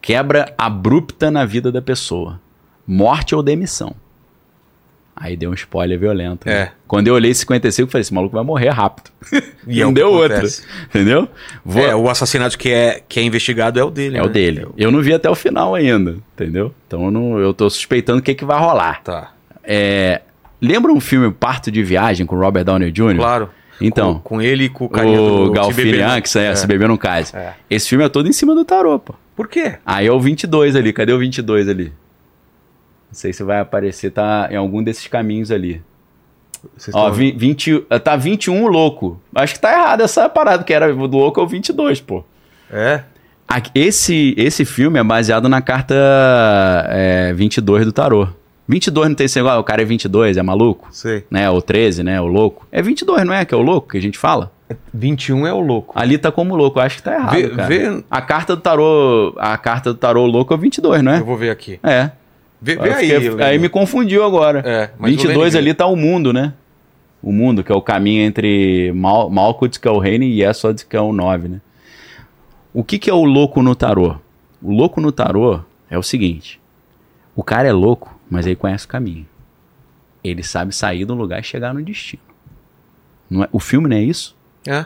quebra 0.00 0.54
abrupta 0.56 1.28
na 1.30 1.44
vida 1.44 1.72
da 1.72 1.82
pessoa. 1.82 2.40
Morte 2.86 3.34
ou 3.34 3.42
demissão. 3.42 3.94
Aí 5.14 5.36
deu 5.36 5.50
um 5.50 5.54
spoiler 5.54 5.98
violento. 5.98 6.46
né? 6.48 6.54
É. 6.54 6.72
Quando 6.88 7.06
eu 7.08 7.14
olhei 7.14 7.34
55, 7.34 7.86
eu 7.86 7.90
falei, 7.90 8.00
esse 8.00 8.14
maluco 8.14 8.34
vai 8.34 8.44
morrer 8.44 8.70
rápido. 8.70 9.10
E 9.66 9.80
é 9.80 9.84
Não 9.84 9.92
que 9.92 10.00
deu 10.00 10.24
acontece. 10.24 10.64
Entendeu? 10.88 11.28
Vou- 11.64 11.84
É, 11.86 11.94
o 11.94 12.08
assassinato 12.10 12.56
que 12.58 12.68
é, 12.70 13.00
que 13.08 13.20
é 13.20 13.22
investigado 13.22 13.78
é 13.78 13.84
o 13.84 13.90
dele, 13.90 14.16
é 14.16 14.20
né? 14.20 14.26
o 14.26 14.28
dele. 14.28 14.66
Eu 14.76 14.90
não 14.90 15.00
vi 15.00 15.12
até 15.14 15.28
o 15.30 15.34
final 15.36 15.74
ainda, 15.74 16.16
entendeu? 16.34 16.74
Então 16.86 17.04
eu, 17.04 17.10
não, 17.10 17.38
eu 17.38 17.52
tô 17.54 17.68
suspeitando 17.70 18.18
o 18.18 18.22
que, 18.22 18.34
que 18.34 18.44
vai 18.44 18.58
rolar. 18.58 19.02
Tá, 19.04 19.32
É, 19.62 20.22
lembra 20.60 20.90
um 20.92 20.98
filme 21.00 21.30
Parto 21.32 21.70
de 21.70 21.82
Viagem 21.84 22.26
com 22.26 22.36
Robert 22.36 22.64
Downey 22.64 22.90
Jr.? 22.90 23.16
claro. 23.16 23.50
Então, 23.80 24.14
Com, 24.14 24.20
com 24.20 24.42
ele 24.42 24.64
e 24.64 24.68
com 24.68 24.84
o 24.84 24.88
carinha 24.88 25.20
o 25.20 25.26
do... 25.26 25.30
Se 25.30 25.38
Beber 25.38 25.46
Não- 25.46 25.52
Galfirianx, 25.54 26.36
é, 26.36 26.54
se 26.54 26.66
beber 26.66 26.88
não 26.88 26.96
case. 26.96 27.34
É. 27.36 27.54
Esse 27.68 27.88
filme 27.88 28.04
é 28.04 28.08
todo 28.08 28.28
em 28.28 28.32
cima 28.32 28.54
do 28.54 28.64
tarô, 28.64 28.98
pô. 28.98 29.14
Por 29.34 29.48
quê? 29.48 29.76
Aí 29.84 30.06
é 30.06 30.12
o 30.12 30.20
22 30.20 30.76
ali, 30.76 30.92
cadê 30.92 31.12
o 31.12 31.18
22 31.18 31.68
ali? 31.68 31.86
Não 31.86 33.14
sei 33.14 33.32
se 33.32 33.42
vai 33.42 33.60
aparecer, 33.60 34.10
tá 34.10 34.48
em 34.50 34.56
algum 34.56 34.82
desses 34.82 35.06
caminhos 35.06 35.50
ali. 35.50 35.82
Vocês 36.76 36.94
Ó, 36.94 37.06
tão- 37.06 37.14
vi- 37.14 37.32
20, 37.32 37.80
tá 38.04 38.14
21 38.14 38.62
o 38.62 38.68
louco. 38.68 39.20
Acho 39.34 39.54
que 39.54 39.60
tá 39.60 39.72
errado 39.72 40.02
essa 40.02 40.28
parada, 40.28 40.62
que 40.62 40.72
era 40.72 40.92
do 40.94 41.16
louco 41.16 41.40
é 41.40 41.42
o 41.42 41.46
22, 41.46 42.00
pô. 42.00 42.24
É? 42.70 43.02
Esse, 43.74 44.34
esse 44.38 44.64
filme 44.64 44.98
é 44.98 45.04
baseado 45.04 45.46
na 45.48 45.60
carta 45.60 45.94
é, 46.88 47.32
22 47.34 47.84
do 47.84 47.92
tarô. 47.92 48.28
22 48.68 49.08
não 49.08 49.14
tem 49.16 49.24
esse 49.26 49.38
negócio, 49.38 49.60
o 49.60 49.64
cara 49.64 49.82
é 49.82 49.84
22, 49.84 50.36
é 50.36 50.42
maluco? 50.42 50.88
Sei. 50.92 51.24
Né? 51.30 51.50
O 51.50 51.60
13, 51.60 52.02
né? 52.02 52.20
O 52.20 52.26
louco. 52.26 52.66
É 52.70 52.80
22, 52.80 53.24
não 53.26 53.34
é? 53.34 53.44
Que 53.44 53.54
é 53.54 53.56
o 53.56 53.62
louco 53.62 53.88
que 53.90 53.98
a 53.98 54.02
gente 54.02 54.16
fala? 54.18 54.52
21 54.94 55.46
é 55.46 55.52
o 55.52 55.60
louco. 55.60 55.92
Ali 55.98 56.16
tá 56.16 56.32
como 56.32 56.54
louco, 56.56 56.78
eu 56.78 56.82
acho 56.82 56.96
que 56.96 57.02
tá 57.02 57.14
errado, 57.14 57.34
Vê- 57.34 57.48
cara. 57.50 57.68
vê- 57.68 58.04
A 58.10 58.22
carta 58.22 58.56
do 58.56 58.62
tarô, 58.62 59.34
a 59.38 59.58
carta 59.58 59.92
do 59.92 59.98
tarô 59.98 60.24
louco 60.26 60.54
é 60.54 60.56
o 60.56 60.58
22, 60.60 61.02
não 61.02 61.12
é? 61.12 61.20
Eu 61.20 61.24
vou 61.26 61.36
ver 61.36 61.50
aqui. 61.50 61.78
É. 61.82 62.10
Vê, 62.60 62.76
vê 62.76 62.90
aí. 62.92 63.10
fiquei- 63.10 63.30
Leno. 63.30 63.42
aí 63.44 63.58
me 63.58 63.68
confundiu 63.68 64.24
agora. 64.24 64.62
É, 64.64 64.90
mas 64.98 65.12
o 65.12 65.16
22 65.16 65.54
Leno- 65.54 65.58
ali 65.66 65.74
tá 65.74 65.86
o 65.86 65.96
mundo, 65.96 66.32
né? 66.32 66.54
o 67.22 67.30
mundo, 67.32 67.62
que 67.62 67.70
é 67.70 67.74
o 67.74 67.80
caminho 67.82 68.22
entre 68.24 68.90
Mal 68.96 69.30
Malkuth, 69.30 69.78
que 69.78 69.86
é 69.86 69.90
o 69.90 69.98
reino, 69.98 70.24
e 70.24 70.42
Yesod, 70.42 70.84
que 70.86 70.96
é 70.96 71.00
o 71.00 71.12
9, 71.12 71.46
né? 71.48 71.60
O 72.74 72.82
que, 72.82 72.98
que 72.98 73.08
é 73.08 73.14
o 73.14 73.22
louco 73.24 73.62
no 73.62 73.74
tarô? 73.76 74.16
O 74.60 74.72
louco 74.72 75.00
no 75.00 75.12
tarô 75.12 75.60
é 75.90 75.96
o 75.98 76.02
seguinte: 76.02 76.58
o 77.36 77.44
cara 77.44 77.68
é 77.68 77.72
louco, 77.72 78.12
mas 78.32 78.46
ele 78.46 78.56
conhece 78.56 78.86
o 78.86 78.88
caminho. 78.88 79.26
Ele 80.24 80.42
sabe 80.42 80.74
sair 80.74 81.04
do 81.04 81.14
lugar 81.14 81.40
e 81.40 81.42
chegar 81.42 81.74
no 81.74 81.82
destino. 81.82 82.22
Não 83.28 83.44
é- 83.44 83.48
o 83.52 83.58
filme 83.58 83.88
não 83.88 83.96
é 83.96 84.02
isso? 84.02 84.36
É. 84.66 84.84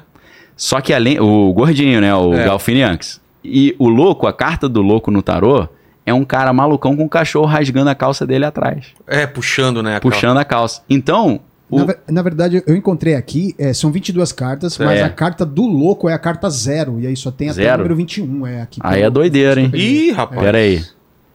Só 0.56 0.80
que 0.80 0.92
além. 0.92 1.20
O 1.20 1.52
gordinho, 1.52 2.00
né? 2.00 2.14
O 2.14 2.32
É. 2.34 2.44
Galfinianx. 2.46 3.20
E 3.44 3.76
o 3.78 3.88
louco, 3.88 4.26
a 4.26 4.32
carta 4.32 4.68
do 4.68 4.80
louco 4.80 5.10
no 5.10 5.22
tarô, 5.22 5.68
é 6.04 6.14
um 6.14 6.24
cara 6.24 6.52
malucão 6.52 6.96
com 6.96 7.04
um 7.04 7.08
cachorro 7.08 7.46
rasgando 7.46 7.90
a 7.90 7.94
calça 7.94 8.26
dele 8.26 8.44
atrás. 8.44 8.86
É, 9.06 9.26
puxando, 9.26 9.82
né? 9.82 9.96
aquela- 9.96 10.12
Puxando 10.14 10.38
a 10.38 10.44
calça. 10.44 10.82
Então. 10.88 11.40
o- 11.68 11.84
Na, 11.84 11.94
na 12.10 12.22
verdade, 12.22 12.62
eu 12.66 12.76
encontrei 12.76 13.14
aqui, 13.16 13.54
é, 13.58 13.72
são 13.74 13.90
22 13.92 14.32
cartas, 14.32 14.78
mas 14.78 15.00
É. 15.00 15.02
a 15.02 15.10
carta 15.10 15.44
do 15.44 15.66
louco 15.66 16.08
é 16.08 16.12
a 16.14 16.18
carta 16.18 16.48
zero. 16.48 17.00
E 17.00 17.06
aí 17.08 17.16
só 17.16 17.30
tem 17.30 17.48
até 17.50 17.56
Zero? 17.62 17.74
o 17.74 17.78
número 17.78 17.96
21. 17.96 18.46
É 18.46 18.62
aqui 18.62 18.80
Aí 18.82 19.02
é 19.02 19.10
doideira, 19.10 19.60
hein? 19.60 19.70
Ih, 19.74 20.12
rapaz. 20.12 20.40
Pera 20.40 20.58
aí. 20.58 20.82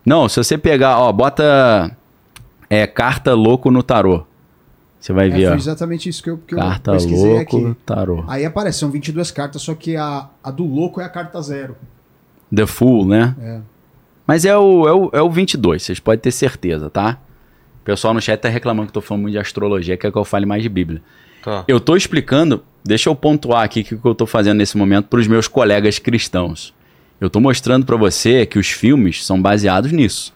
Não, 0.06 0.28
se 0.30 0.38
você 0.44 0.58
pegar, 0.58 0.98
ó, 1.00 1.12
bota. 1.12 1.96
É, 2.74 2.88
carta 2.88 3.34
louco 3.34 3.70
no 3.70 3.84
tarô. 3.84 4.24
Você 5.00 5.12
vai 5.14 5.28
É, 5.28 5.30
ver, 5.30 5.44
foi 5.48 5.54
ó. 5.54 5.56
exatamente 5.56 6.08
isso 6.08 6.22
que 6.24 6.30
eu, 6.30 6.38
que 6.38 6.54
eu 6.54 6.60
Carta 6.60 6.92
pesquisei 6.94 7.34
louco, 7.34 7.58
aqui. 7.58 7.76
tarô. 7.86 8.24
Aí 8.28 8.46
aparece, 8.46 8.80
são 8.80 8.90
22 8.92 9.32
cartas, 9.32 9.62
só 9.62 9.74
que 9.74 9.96
a, 9.98 10.30
a 10.44 10.52
do 10.52 10.64
louco 10.64 11.02
é 11.02 11.04
a 11.04 11.10
carta 11.10 11.42
zero. 11.42 11.76
The 12.56 12.66
Fool, 12.68 13.06
né? 13.06 13.36
É. 13.42 13.60
Mas 14.28 14.46
é 14.46 14.56
o, 14.56 14.88
é, 14.88 14.94
o, 14.94 15.10
é 15.14 15.22
o 15.22 15.30
22, 15.30 15.82
vocês 15.84 16.00
podem 16.00 16.20
ter 16.20 16.32
certeza, 16.32 16.90
tá? 16.90 17.18
O 17.82 17.84
pessoal 17.84 18.14
no 18.14 18.22
chat 18.22 18.40
tá 18.40 18.48
reclamando 18.48 18.92
que 18.92 18.98
eu 18.98 19.02
tô 19.02 19.08
falando 19.08 19.24
muito 19.24 19.34
de 19.34 19.40
astrologia, 19.40 19.98
quer 19.98 20.12
que 20.12 20.18
eu 20.18 20.24
fale 20.24 20.46
mais 20.46 20.62
de 20.62 20.70
Bíblia. 20.70 21.02
Tá. 21.44 21.64
Eu 21.68 21.80
tô 21.80 21.96
explicando, 21.96 22.64
deixa 22.86 23.10
eu 23.10 23.16
pontuar 23.16 23.64
aqui 23.64 23.82
o 23.82 23.84
que 23.84 23.98
que 23.98 24.06
eu 24.08 24.14
tô 24.14 24.28
fazendo 24.28 24.60
nesse 24.60 24.78
momento 24.78 25.08
pros 25.08 25.28
meus 25.28 25.48
colegas 25.48 25.98
cristãos. 25.98 26.74
Eu 27.20 27.30
tô 27.30 27.40
mostrando 27.40 27.86
pra 27.88 27.98
você 27.98 28.46
que 28.46 28.60
os 28.60 28.68
filmes 28.68 29.26
são 29.26 29.42
baseados 29.42 29.92
nisso. 29.92 30.32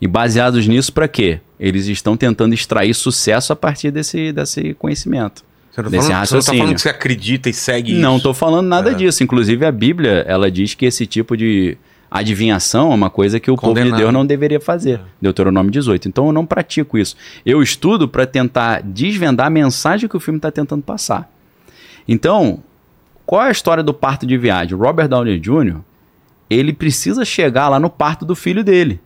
E 0.00 0.06
baseados 0.06 0.66
nisso 0.66 0.92
pra 0.92 1.08
quê? 1.08 1.40
Eles 1.58 1.86
estão 1.86 2.16
tentando 2.16 2.54
extrair 2.54 2.92
sucesso 2.94 3.52
a 3.52 3.56
partir 3.56 3.90
desse, 3.90 4.30
desse 4.32 4.74
conhecimento. 4.74 5.42
Você 5.72 5.82
não, 5.82 5.90
tá 5.90 5.96
Desse 5.96 6.08
falando, 6.08 6.26
você 6.26 6.34
não 6.34 6.40
tá 6.42 6.52
falando 6.54 6.74
que 6.74 6.80
você 6.80 6.88
acredita 6.88 7.48
e 7.50 7.52
segue 7.52 7.94
Não 7.94 8.14
isso. 8.16 8.22
tô 8.22 8.34
falando 8.34 8.66
nada 8.66 8.90
É. 8.92 8.94
disso. 8.94 9.22
Inclusive, 9.22 9.64
a 9.64 9.72
Bíblia, 9.72 10.24
ela 10.26 10.50
diz 10.50 10.74
que 10.74 10.86
esse 10.86 11.06
tipo 11.06 11.36
de 11.36 11.76
adivinhação 12.10 12.92
é 12.92 12.94
uma 12.94 13.10
coisa 13.10 13.38
que 13.40 13.50
o 13.50 13.56
povo 13.56 13.74
de 13.74 13.80
Condenado. 13.80 13.98
Deus 14.00 14.12
não 14.12 14.24
deveria 14.24 14.60
fazer. 14.60 15.00
Deuteronômio 15.20 15.70
18. 15.70 16.08
Então, 16.08 16.26
eu 16.26 16.32
não 16.32 16.46
pratico 16.46 16.96
isso. 16.96 17.16
Eu 17.44 17.62
estudo 17.62 18.08
para 18.08 18.26
tentar 18.26 18.82
desvendar 18.82 19.46
a 19.48 19.50
mensagem 19.50 20.08
que 20.08 20.16
o 20.16 20.20
filme 20.20 20.38
está 20.38 20.50
tentando 20.50 20.82
passar. 20.82 21.30
Então, 22.08 22.60
qual 23.26 23.42
é 23.44 23.48
a 23.48 23.50
história 23.50 23.82
do 23.82 23.92
parto 23.92 24.26
de 24.26 24.36
viagem? 24.38 24.74
O 24.74 24.78
Robert 24.80 25.08
Downey 25.08 25.38
Jr., 25.38 25.78
ele 26.48 26.72
precisa 26.72 27.24
chegar 27.24 27.68
lá 27.68 27.78
no 27.80 27.90
parto 27.90 28.24
do 28.24 28.36
filho 28.36 28.62
dele. 28.62 29.00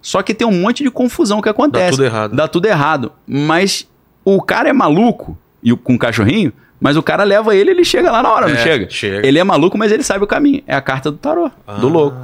Só 0.00 0.22
que 0.22 0.32
tem 0.34 0.46
um 0.46 0.52
monte 0.60 0.82
de 0.82 0.90
confusão 0.90 1.40
que 1.40 1.48
acontece. 1.48 1.90
tudo 1.92 2.04
errado. 2.04 2.36
Dá 2.36 2.46
tudo 2.48 2.66
errado. 2.66 3.12
Mas 3.26 3.88
o 4.24 4.40
cara 4.42 4.68
é 4.68 4.72
maluco, 4.72 5.36
e 5.62 5.74
com 5.76 5.94
o 5.94 5.98
cachorrinho, 5.98 6.52
mas 6.80 6.96
o 6.96 7.02
cara 7.02 7.24
leva 7.24 7.54
ele 7.56 7.70
ele 7.72 7.84
chega 7.84 8.10
lá 8.10 8.22
na 8.22 8.32
hora, 8.32 8.46
não 8.48 8.54
É, 8.54 8.62
chega? 8.62 8.88
chega. 8.90 9.26
Ele 9.26 9.38
é 9.38 9.44
maluco, 9.44 9.76
mas 9.76 9.90
ele 9.90 10.02
sabe 10.02 10.22
o 10.22 10.26
caminho. 10.26 10.62
É 10.66 10.74
a 10.74 10.80
carta 10.80 11.10
do 11.10 11.16
tarô, 11.18 11.50
do 11.80 11.86
Ah. 11.88 11.90
louco. 11.90 12.16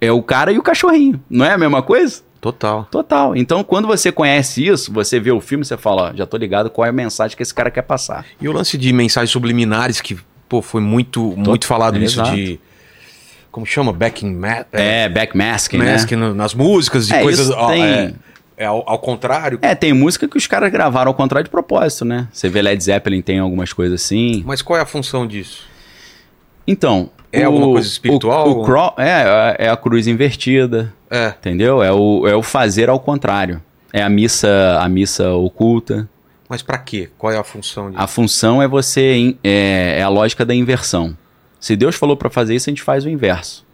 É 0.00 0.10
o 0.12 0.22
cara 0.22 0.52
e 0.52 0.58
o 0.58 0.62
cachorrinho. 0.62 1.20
Não 1.30 1.44
é 1.44 1.52
a 1.52 1.58
mesma 1.58 1.80
coisa? 1.82 2.22
Total. 2.40 2.88
Total. 2.90 3.36
Então, 3.36 3.62
quando 3.62 3.86
você 3.86 4.10
conhece 4.10 4.66
isso, 4.66 4.92
você 4.92 5.20
vê 5.20 5.30
o 5.30 5.40
filme, 5.40 5.64
você 5.64 5.76
fala, 5.76 6.10
ó, 6.10 6.12
já 6.16 6.26
tô 6.26 6.36
ligado 6.36 6.68
qual 6.68 6.84
é 6.84 6.88
a 6.88 6.92
mensagem 6.92 7.36
que 7.36 7.42
esse 7.42 7.54
cara 7.54 7.70
quer 7.70 7.82
passar. 7.82 8.26
E 8.40 8.48
o 8.48 8.52
lance 8.52 8.76
de 8.76 8.92
mensagens 8.92 9.30
subliminares, 9.30 10.00
que, 10.00 10.18
pô, 10.48 10.60
foi 10.60 10.80
muito, 10.80 11.22
muito 11.36 11.66
falado 11.68 11.96
é, 11.96 12.00
nisso 12.00 12.16
exato. 12.20 12.34
de. 12.34 12.58
Como 13.52 13.64
chama? 13.66 13.92
Backing 13.92 14.34
mat. 14.34 14.66
É, 14.72 15.08
backmasking, 15.08 15.78
né? 15.78 15.92
mask 15.92 16.10
no- 16.12 16.34
nas 16.34 16.54
músicas, 16.54 17.06
de 17.06 17.14
É, 17.14 17.22
coisas. 17.22 17.50
ó, 17.50 17.66
tem- 17.68 17.82
é, 17.84 18.14
é 18.56 18.64
ao, 18.64 18.82
ao 18.88 18.98
contrário. 18.98 19.58
É, 19.62 19.74
tem 19.74 19.92
música 19.92 20.26
que 20.26 20.36
os 20.38 20.46
caras 20.46 20.72
gravaram 20.72 21.10
ao 21.10 21.14
contrário 21.14 21.44
de 21.44 21.50
propósito, 21.50 22.04
né? 22.04 22.26
Você 22.32 22.48
vê 22.48 22.62
Led 22.62 22.82
Zeppelin 22.82 23.20
tem 23.22 23.38
algumas 23.38 23.72
coisas 23.72 24.02
assim. 24.02 24.42
Mas 24.46 24.62
qual 24.62 24.78
é 24.78 24.82
a 24.82 24.86
função 24.86 25.26
disso? 25.26 25.64
Então. 26.66 27.10
É 27.34 27.44
alguma 27.44 27.66
coisa 27.66 27.88
espiritual? 27.88 28.46
O, 28.48 28.60
o 28.60 28.64
cro- 28.64 28.92
é, 28.98 29.56
é 29.66 29.68
a 29.70 29.76
cruz 29.76 30.06
invertida, 30.06 30.92
É. 31.10 31.28
entendeu? 31.28 31.82
É 31.82 31.90
o, 31.90 32.26
é 32.28 32.34
o 32.36 32.42
fazer 32.42 32.90
ao 32.90 33.00
contrário. 33.00 33.62
É 33.92 34.02
a 34.02 34.08
missa, 34.08 34.78
a 34.80 34.86
missa 34.88 35.30
oculta. 35.32 36.06
Mas 36.48 36.60
pra 36.62 36.76
quê? 36.76 37.08
Qual 37.16 37.32
é 37.32 37.38
a 37.38 37.42
função 37.44 37.90
disso? 37.90 38.02
A 38.02 38.06
função 38.06 38.60
é 38.62 38.68
você. 38.68 39.34
É, 39.42 39.96
é 39.98 40.02
a 40.02 40.08
lógica 40.10 40.44
da 40.44 40.54
inversão. 40.54 41.16
Se 41.62 41.76
Deus 41.76 41.94
falou 41.94 42.16
para 42.16 42.28
fazer 42.28 42.56
isso, 42.56 42.68
a 42.68 42.72
gente 42.72 42.82
faz 42.82 43.04
o 43.04 43.08
inverso. 43.08 43.64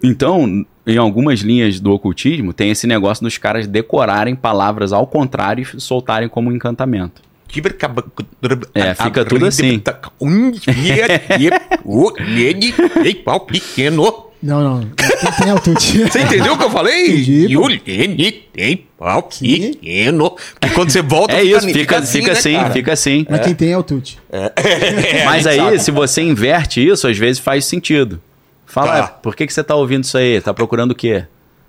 Então, 0.00 0.64
em 0.86 0.96
algumas 0.96 1.40
linhas 1.40 1.80
do 1.80 1.90
ocultismo, 1.90 2.52
tem 2.52 2.70
esse 2.70 2.86
negócio 2.86 3.24
dos 3.24 3.36
caras 3.36 3.66
decorarem 3.66 4.36
palavras 4.36 4.92
ao 4.92 5.04
contrário 5.04 5.66
e 5.74 5.80
soltarem 5.80 6.28
como 6.28 6.50
um 6.50 6.52
encantamento. 6.52 7.20
É, 8.72 8.94
fica 8.94 9.24
tudo 9.24 9.44
assim. 9.46 9.82
Pequeno. 13.40 14.27
Não, 14.42 14.62
não. 14.62 14.80
Quem 14.96 15.32
tem 15.32 15.50
altitude? 15.50 16.04
Você 16.10 16.20
entendeu 16.20 16.52
o 16.54 16.58
que 16.58 16.64
eu 16.64 16.70
falei? 16.70 17.12
Entendi, 17.12 17.48
pequeno. 19.78 20.36
Porque 20.60 20.74
quando 20.74 20.90
você 20.90 21.02
volta, 21.02 21.34
É 21.34 21.42
isso, 21.42 21.68
fica, 21.68 22.02
fica 22.02 22.32
assim, 22.32 22.52
né, 22.52 22.70
fica 22.70 22.92
assim. 22.92 23.26
Mas 23.28 23.40
quem 23.40 23.54
tem 23.54 23.72
altitude? 23.74 24.18
É, 24.30 24.52
Mas 25.24 25.46
a 25.46 25.50
gente 25.52 25.60
aí, 25.60 25.66
sabe. 25.70 25.78
se 25.80 25.90
você 25.90 26.22
inverte 26.22 26.86
isso, 26.86 27.06
às 27.08 27.16
vezes 27.18 27.38
faz 27.40 27.64
sentido. 27.64 28.20
Fala, 28.66 28.92
Tá. 28.92 28.98
"Ah, 29.04 29.08
por 29.08 29.34
que, 29.34 29.46
que 29.46 29.52
você 29.52 29.64
tá 29.64 29.74
ouvindo 29.74 30.04
isso 30.04 30.16
aí? 30.18 30.40
Tá 30.40 30.52
procurando 30.54 30.92
o 30.92 30.94
quê? 30.94 31.24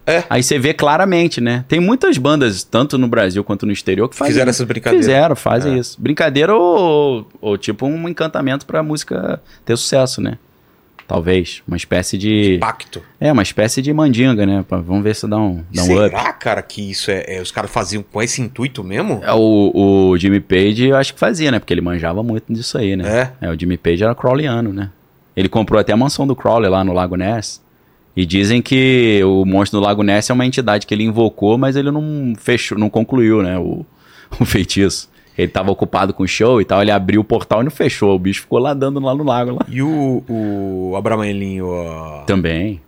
É. 0.06 0.24
Aí 0.30 0.42
você 0.42 0.58
vê 0.58 0.74
claramente, 0.74 1.40
né? 1.40 1.64
Tem 1.68 1.80
muitas 1.80 2.18
bandas, 2.18 2.64
tanto 2.64 2.98
no 2.98 3.08
Brasil 3.08 3.44
quanto 3.44 3.66
no 3.66 3.72
exterior, 3.72 4.10
que 4.10 4.16
fazem 4.16 4.34
Fizeram 4.34 4.50
essas 4.50 4.66
brincadeiras. 4.68 5.06
Fizeram, 5.06 5.36
fazem 5.36 5.76
É. 5.76 5.78
isso. 5.78 6.02
Brincadeira 6.02 6.56
ou, 6.56 7.28
ou 7.40 7.58
tipo 7.58 7.86
um 7.86 8.10
encantamento 8.10 8.66
pra 8.66 8.82
música 8.82 9.40
ter 9.64 9.78
sucesso, 9.78 10.20
né? 10.20 10.38
Talvez. 11.10 11.64
Uma 11.68 11.76
espécie 11.76 12.20
de. 12.20 12.60
Pacto. 12.62 13.02
É, 13.20 13.32
uma 13.32 13.42
espécie 13.42 13.82
de 13.82 13.92
mandinga, 13.92 14.46
né? 14.46 14.64
Vamos 14.70 15.02
ver 15.04 15.16
se 15.16 15.28
dá 15.28 15.38
um, 15.40 15.64
dá 15.74 15.82
um 15.82 15.86
up. 15.86 16.10
Será, 16.12 16.32
cara, 16.34 16.62
que 16.62 16.92
isso 16.92 17.10
é, 17.10 17.24
é- 17.28 17.42
Os 17.42 17.50
caras 17.52 17.72
faziam 17.72 18.04
com 18.04 18.22
esse 18.22 18.40
intuito 18.44 18.84
mesmo? 18.84 19.20
É, 19.24 19.34
O, 19.34 20.12
o 20.12 20.18
Jimmy 20.20 20.40
Page 20.40 20.90
eu 20.90 20.96
acho 20.96 21.16
que 21.16 21.20
fazia, 21.20 21.50
né? 21.50 21.58
Porque 21.58 21.74
ele 21.74 21.82
manjava 21.82 22.22
muito 22.22 22.54
disso 22.54 22.78
aí, 22.78 22.96
né? 22.96 23.32
É, 23.42 23.50
o 23.50 23.60
Jimmy 23.60 23.76
Page 23.76 24.04
era 24.04 24.14
crawliano, 24.14 24.72
né? 24.72 24.92
Ele 25.36 25.50
comprou 25.50 25.80
até 25.82 25.92
a 25.92 25.98
mansão 25.98 26.28
do 26.28 26.36
Crowley 26.36 26.70
lá 26.70 26.84
no 26.84 26.94
Lago 26.94 27.16
Ness. 27.16 27.60
E 28.16 28.24
dizem 28.24 28.62
que 28.62 29.20
o 29.24 29.46
monstro 29.46 29.80
do 29.80 29.86
Lago 29.86 30.04
Ness 30.04 30.30
é 30.30 30.34
uma 30.34 30.46
entidade 30.46 30.86
que 30.86 30.94
ele 30.94 31.06
invocou, 31.06 31.58
mas 31.58 31.76
ele 31.76 31.90
não 31.90 32.36
fechou, 32.38 32.78
não 32.78 32.88
concluiu, 32.90 33.42
né? 33.42 33.58
O, 33.58 33.84
o 34.40 34.46
feitiço. 34.46 35.10
Ele 35.40 35.48
tava 35.48 35.72
ocupado 35.72 36.14
com 36.14 36.24
o 36.24 36.28
show 36.28 36.60
e 36.60 36.66
tal, 36.66 36.82
ele 36.82 36.92
abriu 36.92 37.22
o 37.22 37.24
portal 37.24 37.62
e 37.62 37.64
não 37.64 37.72
fechou. 37.72 38.14
O 38.16 38.20
bicho 38.20 38.42
ficou 38.42 38.60
lá 38.60 38.74
dando 38.74 39.00
lá 39.00 39.16
no 39.16 39.24
lago 39.24 39.52
lá. 39.52 39.66
E 39.70 39.82
o, 39.82 40.22
o 40.28 40.94
Abramelhinho, 40.98 41.72
a... 41.74 42.24
Também. 42.26 42.82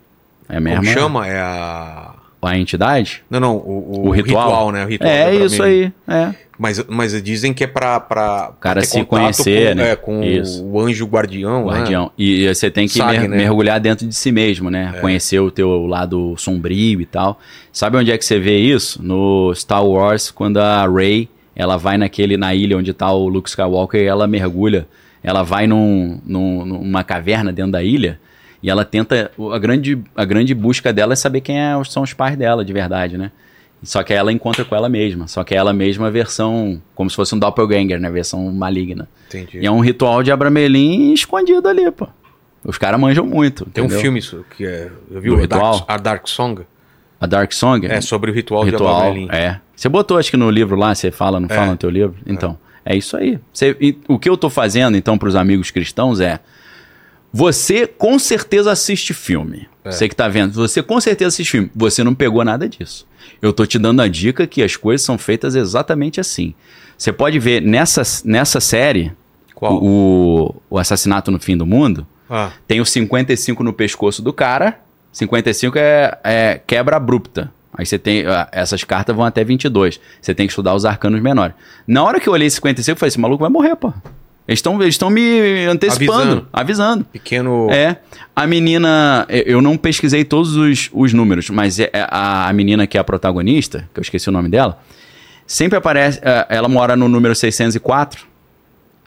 É 0.50 0.56
como 0.56 0.66
mesmo. 0.70 0.86
chama? 0.86 1.28
É 1.28 1.40
a... 1.40 2.14
A 2.44 2.58
entidade? 2.58 3.24
Não, 3.30 3.40
não, 3.40 3.56
o, 3.56 4.08
O, 4.08 4.10
ritual. 4.10 4.72
né? 4.72 4.84
O 4.84 4.88
ritual 4.88 5.10
é 5.12 5.36
isso 5.36 5.62
aí. 5.62 5.94
É. 6.08 6.34
Mas, 6.58 6.84
mas 6.88 7.22
dizem 7.24 7.54
que 7.54 7.64
é 7.64 7.68
pra, 7.68 8.00
pra 8.00 8.50
O 8.52 8.60
cara 8.60 8.82
se 8.84 9.04
conhecer, 9.06 9.70
com, 9.70 9.76
né? 9.76 9.92
É, 9.92 9.96
com 9.96 10.24
Isso. 10.24 10.66
o 10.66 10.80
anjo 10.80 11.06
guardião. 11.06 11.68
né? 11.68 11.74
Guardião. 11.78 12.12
E 12.18 12.48
você 12.48 12.70
tem 12.72 12.88
que 12.88 12.96
Sabe, 12.98 13.20
mer- 13.20 13.30
né? 13.30 13.38
mergulhar 13.38 13.80
dentro 13.80 14.08
de 14.08 14.14
si 14.16 14.32
mesmo, 14.32 14.70
né? 14.72 14.96
Conhecer 15.02 15.40
o 15.40 15.52
teu 15.52 15.86
lado 15.86 16.34
sombrio 16.38 17.00
e 17.00 17.06
tal. 17.06 17.40
Sabe 17.72 17.98
onde 17.98 18.12
é 18.12 18.18
que 18.18 18.26
você 18.26 18.40
vê 18.40 18.58
isso? 18.58 19.02
No 19.04 19.54
Star 19.56 19.86
Wars, 19.86 20.32
quando 20.32 20.58
a 20.58 20.88
Rey 20.88 21.30
ela 21.62 21.78
vai 21.78 21.98
naquele 21.98 22.38
na 22.38 22.56
ilha 22.56 22.76
onde 22.78 22.92
tá 22.92 23.12
o 23.12 23.28
Luke 23.28 23.48
Skywalker 23.50 24.02
e 24.02 24.06
ela 24.06 24.26
mergulha. 24.28 24.88
Ela 25.24 25.44
vai 25.44 25.68
num, 25.68 26.20
num- 26.26 26.66
numa 26.66 27.04
caverna 27.04 27.54
dentro 27.54 27.72
da 27.72 27.84
ilha 27.84 28.20
e 28.64 28.70
ela 28.70 28.84
tenta. 28.84 29.32
A 29.54 29.60
grande, 29.60 30.00
a 30.16 30.26
grande 30.26 30.56
busca 30.56 30.92
dela 30.92 31.14
é 31.14 31.16
saber 31.16 31.42
quem 31.42 31.60
é- 31.60 31.84
são 31.86 32.02
os 32.02 32.14
pais 32.14 32.36
dela 32.36 32.66
de 32.66 32.74
verdade, 32.74 33.18
né? 33.18 33.32
Só 33.84 34.02
que 34.04 34.12
ela 34.14 34.32
encontra 34.32 34.64
com 34.66 34.76
ela 34.76 34.90
mesma. 34.90 35.28
Só 35.28 35.44
que 35.44 35.54
é 35.54 35.58
ela 35.58 35.74
mesma 35.74 36.08
a 36.08 36.10
versão. 36.10 36.82
Como 36.96 37.10
se 37.10 37.16
fosse 37.16 37.34
um 37.36 37.40
doppelganger, 37.40 38.00
né? 38.00 38.10
Versão 38.10 38.52
maligna. 38.52 39.08
Entendi. 39.28 39.60
E 39.60 39.66
é 39.66 39.72
um 39.72 39.80
ritual 39.80 40.24
de 40.24 40.32
Abramelin 40.32 41.14
escondido 41.14 41.68
ali, 41.68 41.90
pô. 41.92 42.08
Os 42.64 42.78
caras 42.78 43.00
manjam 43.00 43.26
muito. 43.26 43.66
Tem 43.66 43.84
um 43.84 43.86
entendeu? 43.86 44.02
filme 44.02 44.20
isso, 44.20 44.46
que 44.56 44.66
é. 44.66 44.90
Eu 45.10 45.20
vi 45.22 45.30
Do 45.30 45.36
o 45.36 45.40
ritual? 45.40 45.74
Dark, 45.80 45.86
a 45.88 45.98
Dark 45.98 46.28
Song. 46.28 46.62
A 47.22 47.28
Dark 47.28 47.54
Song? 47.54 47.86
É 47.86 48.02
sobre 48.02 48.32
o 48.32 48.34
ritual, 48.34 48.66
de 48.66 48.72
ritual. 48.72 48.98
Abramelin. 48.98 49.28
É. 49.32 49.60
Você 49.76 49.88
botou, 49.88 50.18
acho 50.18 50.32
que 50.32 50.38
no 50.38 50.50
livro 50.50 50.76
lá, 50.76 50.94
você 50.94 51.12
fala, 51.12 51.40
não 51.40 51.48
É. 51.50 51.54
fala 51.56 51.68
no 51.72 51.78
teu 51.78 51.90
livro? 51.90 52.16
Então, 52.26 52.58
é, 52.84 52.98
isso 52.98 53.16
aí. 53.16 53.40
Você- 53.54 53.78
e 53.80 53.96
o 54.08 54.18
que 54.20 54.28
eu 54.28 54.36
tô 54.36 54.50
fazendo, 54.50 54.98
então, 54.98 55.18
pros 55.18 55.36
amigos 55.36 55.70
cristãos 55.72 56.20
é. 56.20 56.40
Você 57.34 57.88
com 57.88 58.20
certeza 58.20 58.72
assiste 58.72 59.14
filme. 59.14 59.68
Você 59.86 60.10
que 60.10 60.16
tá 60.16 60.28
vendo, 60.28 60.54
você 60.54 60.84
com 60.84 61.00
certeza 61.00 61.30
assiste 61.30 61.52
filme. 61.52 61.72
Você 61.76 62.04
não 62.04 62.14
pegou 62.14 62.44
nada 62.44 62.68
disso. 62.68 63.08
Eu 63.42 63.54
tô 63.54 63.66
te 63.66 63.80
dando 63.80 64.02
a 64.02 64.08
dica 64.08 64.46
que 64.46 64.62
as 64.62 64.76
coisas 64.76 65.04
são 65.06 65.18
feitas 65.18 65.56
exatamente 65.56 66.20
assim. 66.20 66.54
Você 66.98 67.12
pode 67.14 67.40
ver 67.40 67.62
nessa, 67.62 68.02
nessa 68.26 68.60
série, 68.60 69.12
Qual? 69.56 69.80
o, 69.82 70.56
o 70.70 70.78
Assassinato 70.78 71.32
no 71.32 71.40
Fim 71.40 71.56
do 71.58 71.66
Mundo, 71.66 72.06
Ah, 72.30 72.52
tem 72.68 72.80
o 72.82 72.86
55 72.86 73.64
no 73.64 73.74
pescoço 73.74 74.22
do 74.22 74.34
cara. 74.34 74.80
55 75.12 75.78
é, 75.78 76.18
é 76.24 76.62
quebra 76.66 76.96
abrupta. 76.98 77.52
Aí 77.74 77.86
você 77.86 77.98
tem. 77.98 78.26
ah, 78.26 78.48
Essas 78.52 78.84
cartas 78.84 79.16
vão 79.16 79.26
até 79.26 79.44
22. 79.44 80.00
Você 80.22 80.34
tem 80.34 80.46
que 80.46 80.52
estudar 80.52 80.74
os 80.76 80.86
arcanos 80.86 81.22
menores. 81.22 81.56
Na 81.88 82.04
hora 82.04 82.20
que 82.20 82.28
eu 82.28 82.34
olhei 82.34 82.50
55, 82.50 82.92
eu 82.92 83.00
falei: 83.00 83.08
esse 83.10 83.20
maluco 83.20 83.42
vai 83.42 83.50
morrer, 83.50 83.76
pô. 83.76 83.94
Eles 84.48 84.58
estão 84.58 84.82
eles 84.82 84.98
tão 84.98 85.10
me 85.10 85.66
antecipando, 85.66 86.20
Avisando. 86.22 86.48
avisando. 86.52 87.06
pequeno. 87.06 87.68
É. 87.72 87.98
A 88.36 88.46
menina. 88.48 89.26
eu- 89.30 89.44
Eu 89.58 89.62
não 89.62 89.78
pesquisei 89.78 90.26
todos 90.26 90.56
os, 90.58 90.90
os 90.92 91.14
números, 91.14 91.50
mas 91.50 91.80
é- 91.80 91.90
é 91.94 92.06
a, 92.10 92.50
a 92.50 92.54
menina 92.54 92.86
que 92.88 92.98
é 92.98 93.02
a 93.02 93.04
protagonista, 93.04 93.88
que 93.94 94.00
eu 94.00 94.02
esqueci 94.02 94.28
o 94.28 94.32
nome 94.32 94.50
dela, 94.50 94.80
sempre 95.48 95.78
aparece. 95.78 96.20
é, 96.24 96.48
Ela 96.50 96.68
mora 96.68 96.96
no 96.96 97.08
número 97.08 97.34
604. 97.36 98.26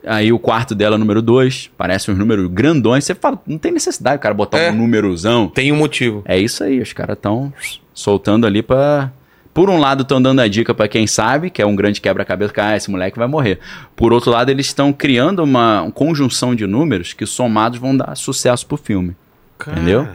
Aí 0.07 0.33
o 0.33 0.39
quarto 0.39 0.75
dela 0.75 0.95
é 0.95 0.97
o 0.97 0.99
número 0.99 1.23
2. 1.23 1.71
Parece 1.77 2.11
uns 2.11 2.19
números 2.19 2.49
grandões. 2.51 3.05
Você 3.05 3.15
fala, 3.15 3.41
não 3.47 3.59
tem 3.59 3.73
necessidade, 3.73 4.17
o 4.17 4.21
cara, 4.21 4.35
botar 4.35 4.59
É. 4.59 4.71
um 4.71 4.77
númerozão. 4.77 5.49
Tem 5.49 5.73
um 5.73 5.77
motivo. 5.77 6.23
É 6.27 6.39
isso 6.39 6.63
aí, 6.65 6.81
os 6.81 6.93
caras 6.93 7.17
estão 7.17 7.53
soltando 7.93 8.47
ali 8.47 8.63
pra. 8.63 9.11
Por 9.53 9.71
um 9.71 9.79
lado, 9.79 10.03
estão 10.03 10.21
dando 10.21 10.41
a 10.41 10.49
dica 10.49 10.75
pra 10.75 10.89
quem 10.89 11.07
sabe, 11.07 11.49
que 11.49 11.63
é 11.63 11.67
um 11.67 11.77
grande 11.77 12.01
quebra-cabeça, 12.01 12.53
que 12.53 12.61
ah, 12.61 12.77
esse 12.77 12.91
moleque 12.91 13.17
vai 13.17 13.29
morrer. 13.29 13.61
Por 13.95 14.13
outro 14.13 14.33
lado, 14.33 14.51
eles 14.51 14.67
estão 14.67 14.93
criando 14.93 15.45
uma, 15.45 15.83
uma 15.83 15.93
conjunção 15.93 16.57
de 16.57 16.67
números 16.67 17.13
que 17.13 17.25
somados 17.25 17.79
vão 17.79 17.97
dar 17.97 18.17
sucesso 18.17 18.67
pro 18.67 18.77
filme. 18.77 19.15
Cara. 19.57 19.77
Entendeu? 19.77 20.09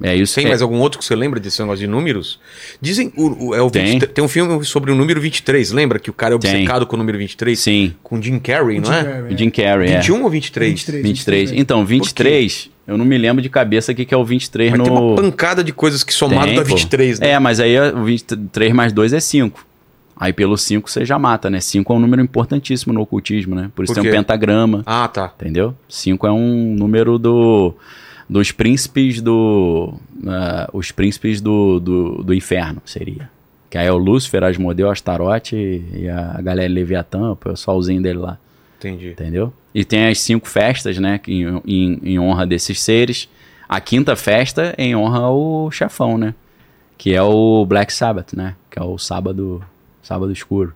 É 0.00 0.14
isso 0.14 0.34
Tem 0.36 0.44
que 0.44 0.48
mais 0.48 0.62
algum 0.62 0.78
outro 0.78 0.98
que 0.98 1.04
você 1.04 1.16
lembra 1.16 1.40
desse 1.40 1.60
negócio 1.60 1.80
de 1.80 1.86
números? 1.88 2.38
Dizem. 2.80 3.12
O, 3.16 3.48
o- 3.48 3.54
é 3.54 3.60
o 3.60 3.68
Tem. 3.70 3.84
23 3.84 4.12
tem 4.14 4.24
um 4.24 4.28
filme 4.28 4.64
sobre 4.64 4.92
o 4.92 4.94
número 4.94 5.20
23. 5.20 5.72
Lembra 5.72 5.98
que 5.98 6.08
o 6.08 6.12
cara 6.12 6.36
é 6.36 6.38
Tem. 6.38 6.52
obcecado 6.52 6.86
com 6.86 6.94
o 6.94 6.98
número 6.98 7.18
23? 7.18 7.58
Sim, 7.58 7.94
Com 8.02 8.22
Jim 8.22 8.38
Carrey, 8.38 8.78
não 8.80 8.92
é? 8.92 9.26
o 9.30 9.36
Jim 9.36 9.50
Carrey, 9.50 9.90
é. 9.90 9.98
21 9.98 10.22
ou 10.22 10.30
23? 10.30 10.70
23. 10.70 11.02
23. 11.02 11.52
Então, 11.52 11.84
23, 11.84 12.70
eu 12.86 12.96
não 12.96 13.04
me 13.04 13.18
lembro 13.18 13.42
de 13.42 13.48
cabeça 13.48 13.90
o 13.90 13.94
que, 13.94 14.04
que 14.04 14.14
é 14.14 14.16
o 14.16 14.24
23 14.24 14.70
Mas 14.70 14.78
no. 14.78 14.84
tem 14.84 14.92
uma 14.94 15.16
pancada 15.16 15.64
de 15.64 15.72
coisas 15.72 16.04
que 16.04 16.14
somado 16.14 16.46
Tem, 16.46 16.54
dá 16.54 16.62
pô. 16.62 16.68
23, 16.68 17.18
né? 17.18 17.30
É, 17.30 17.38
mas 17.40 17.58
aí 17.58 17.76
o 17.90 18.04
23 18.04 18.72
mais 18.72 18.92
2 18.92 19.12
é 19.12 19.20
5. 19.20 19.66
Aí 20.20 20.32
pelo 20.32 20.56
5 20.56 20.90
você 20.90 21.04
já 21.04 21.18
mata, 21.18 21.48
né? 21.50 21.60
5 21.60 21.92
é 21.92 21.96
um 21.96 21.98
número 22.00 22.22
importantíssimo 22.22 22.92
no 22.92 23.00
ocultismo, 23.00 23.54
né? 23.54 23.70
Por 23.74 23.84
isso 23.84 23.94
Por 23.94 24.00
tem 24.02 24.10
um 24.10 24.14
pentagrama, 24.14 24.82
Ah, 24.86 25.06
tá. 25.08 25.32
entendeu? 25.40 25.74
5 25.88 26.26
é 26.26 26.32
um 26.32 26.74
número 26.76 27.18
do 27.18 27.74
dos 28.28 28.52
príncipes 28.52 29.20
do. 29.20 29.94
ah, 30.26 30.68
os 30.72 30.90
príncipes 30.90 31.40
do, 31.40 31.80
do, 31.80 32.22
do 32.22 32.34
inferno, 32.34 32.82
seria. 32.84 33.30
Que 33.70 33.76
aí 33.78 33.86
é 33.86 33.92
o 33.92 33.98
Lúcifer, 33.98 34.42
Asmodeu, 34.44 34.90
Astarote 34.90 35.56
e 35.56 36.08
a 36.08 36.40
galera 36.40 36.72
Leviatã, 36.72 37.32
o 37.32 37.36
pessoalzinho 37.36 38.02
dele 38.02 38.18
lá. 38.18 38.38
Entendi. 38.78 39.10
Entendeu? 39.10 39.52
E 39.74 39.84
tem 39.84 40.08
as 40.08 40.20
cinco 40.20 40.48
festas, 40.48 40.98
né? 40.98 41.20
Em, 41.26 41.60
em, 41.66 42.00
em 42.02 42.18
honra 42.18 42.46
desses 42.46 42.80
seres. 42.80 43.28
A 43.68 43.80
quinta 43.80 44.16
festa 44.16 44.74
é 44.78 44.84
em 44.84 44.96
honra 44.96 45.20
ao 45.20 45.70
chefão, 45.70 46.16
né? 46.16 46.34
Que 46.96 47.14
é 47.14 47.22
o 47.22 47.64
Black 47.66 47.92
Sabbath, 47.92 48.32
né? 48.34 48.54
Que 48.70 48.78
é 48.78 48.82
o 48.82 48.96
sábado, 48.96 49.62
sábado 50.02 50.32
escuro. 50.32 50.74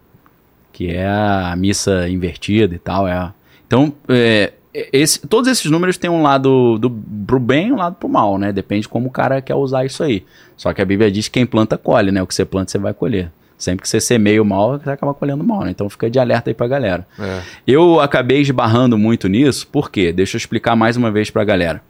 Que 0.73 0.89
é 0.89 1.07
a 1.07 1.55
missa 1.57 2.09
invertida 2.09 2.75
e 2.75 2.79
tal. 2.79 3.09
É 3.09 3.33
Então, 3.67 3.95
é, 4.09 4.53
esse- 4.75 5.21
todos 5.27 5.51
esses 5.51 5.71
números 5.71 5.97
têm 5.99 6.09
um 6.11 6.23
lado 6.23 6.79
do, 6.79 6.91
pro 7.27 7.39
bem 7.39 7.69
e 7.69 7.73
um 7.73 7.77
lado 7.77 7.97
pro 7.97 8.09
mal, 8.09 8.39
né? 8.39 8.53
Depende 8.53 8.89
como 8.89 9.09
o 9.09 9.11
cara 9.11 9.41
quer 9.43 9.55
usar 9.55 9.85
isso 9.85 10.03
aí. 10.03 10.25
Só 10.57 10.73
que 10.73 10.81
a 10.81 10.85
Bíblia 10.85 11.11
diz 11.11 11.29
que 11.29 11.35
quem 11.35 11.47
planta, 11.47 11.77
colhe, 11.77 12.11
né? 12.13 12.23
O 12.23 12.27
que 12.27 12.35
você 12.35 12.45
planta, 12.45 12.71
você 12.71 12.79
vai 12.79 12.95
colher. 12.95 13.31
Sempre 13.59 13.83
que 13.83 13.89
você 13.89 14.01
semeia 14.01 14.43
o 14.43 14.45
mal, 14.45 14.79
você 14.79 14.91
acaba 14.91 15.15
colhendo 15.15 15.45
mal, 15.45 15.63
né? 15.65 15.71
Então 15.71 15.89
fica 15.89 16.11
de 16.11 16.19
alerta 16.19 16.51
aí 16.51 16.55
pra 16.55 16.67
galera. 16.67 17.07
É. 17.19 17.41
Eu 17.67 18.01
acabei 18.01 18.41
esbarrando 18.41 18.99
muito 18.99 19.29
nisso, 19.29 19.67
por 19.69 19.91
quê? 19.91 20.13
Deixa 20.13 20.37
eu 20.37 20.39
explicar 20.39 20.75
mais 20.75 20.97
uma 20.97 21.11
vez 21.13 21.31
pra 21.31 21.45
galera. 21.45 21.81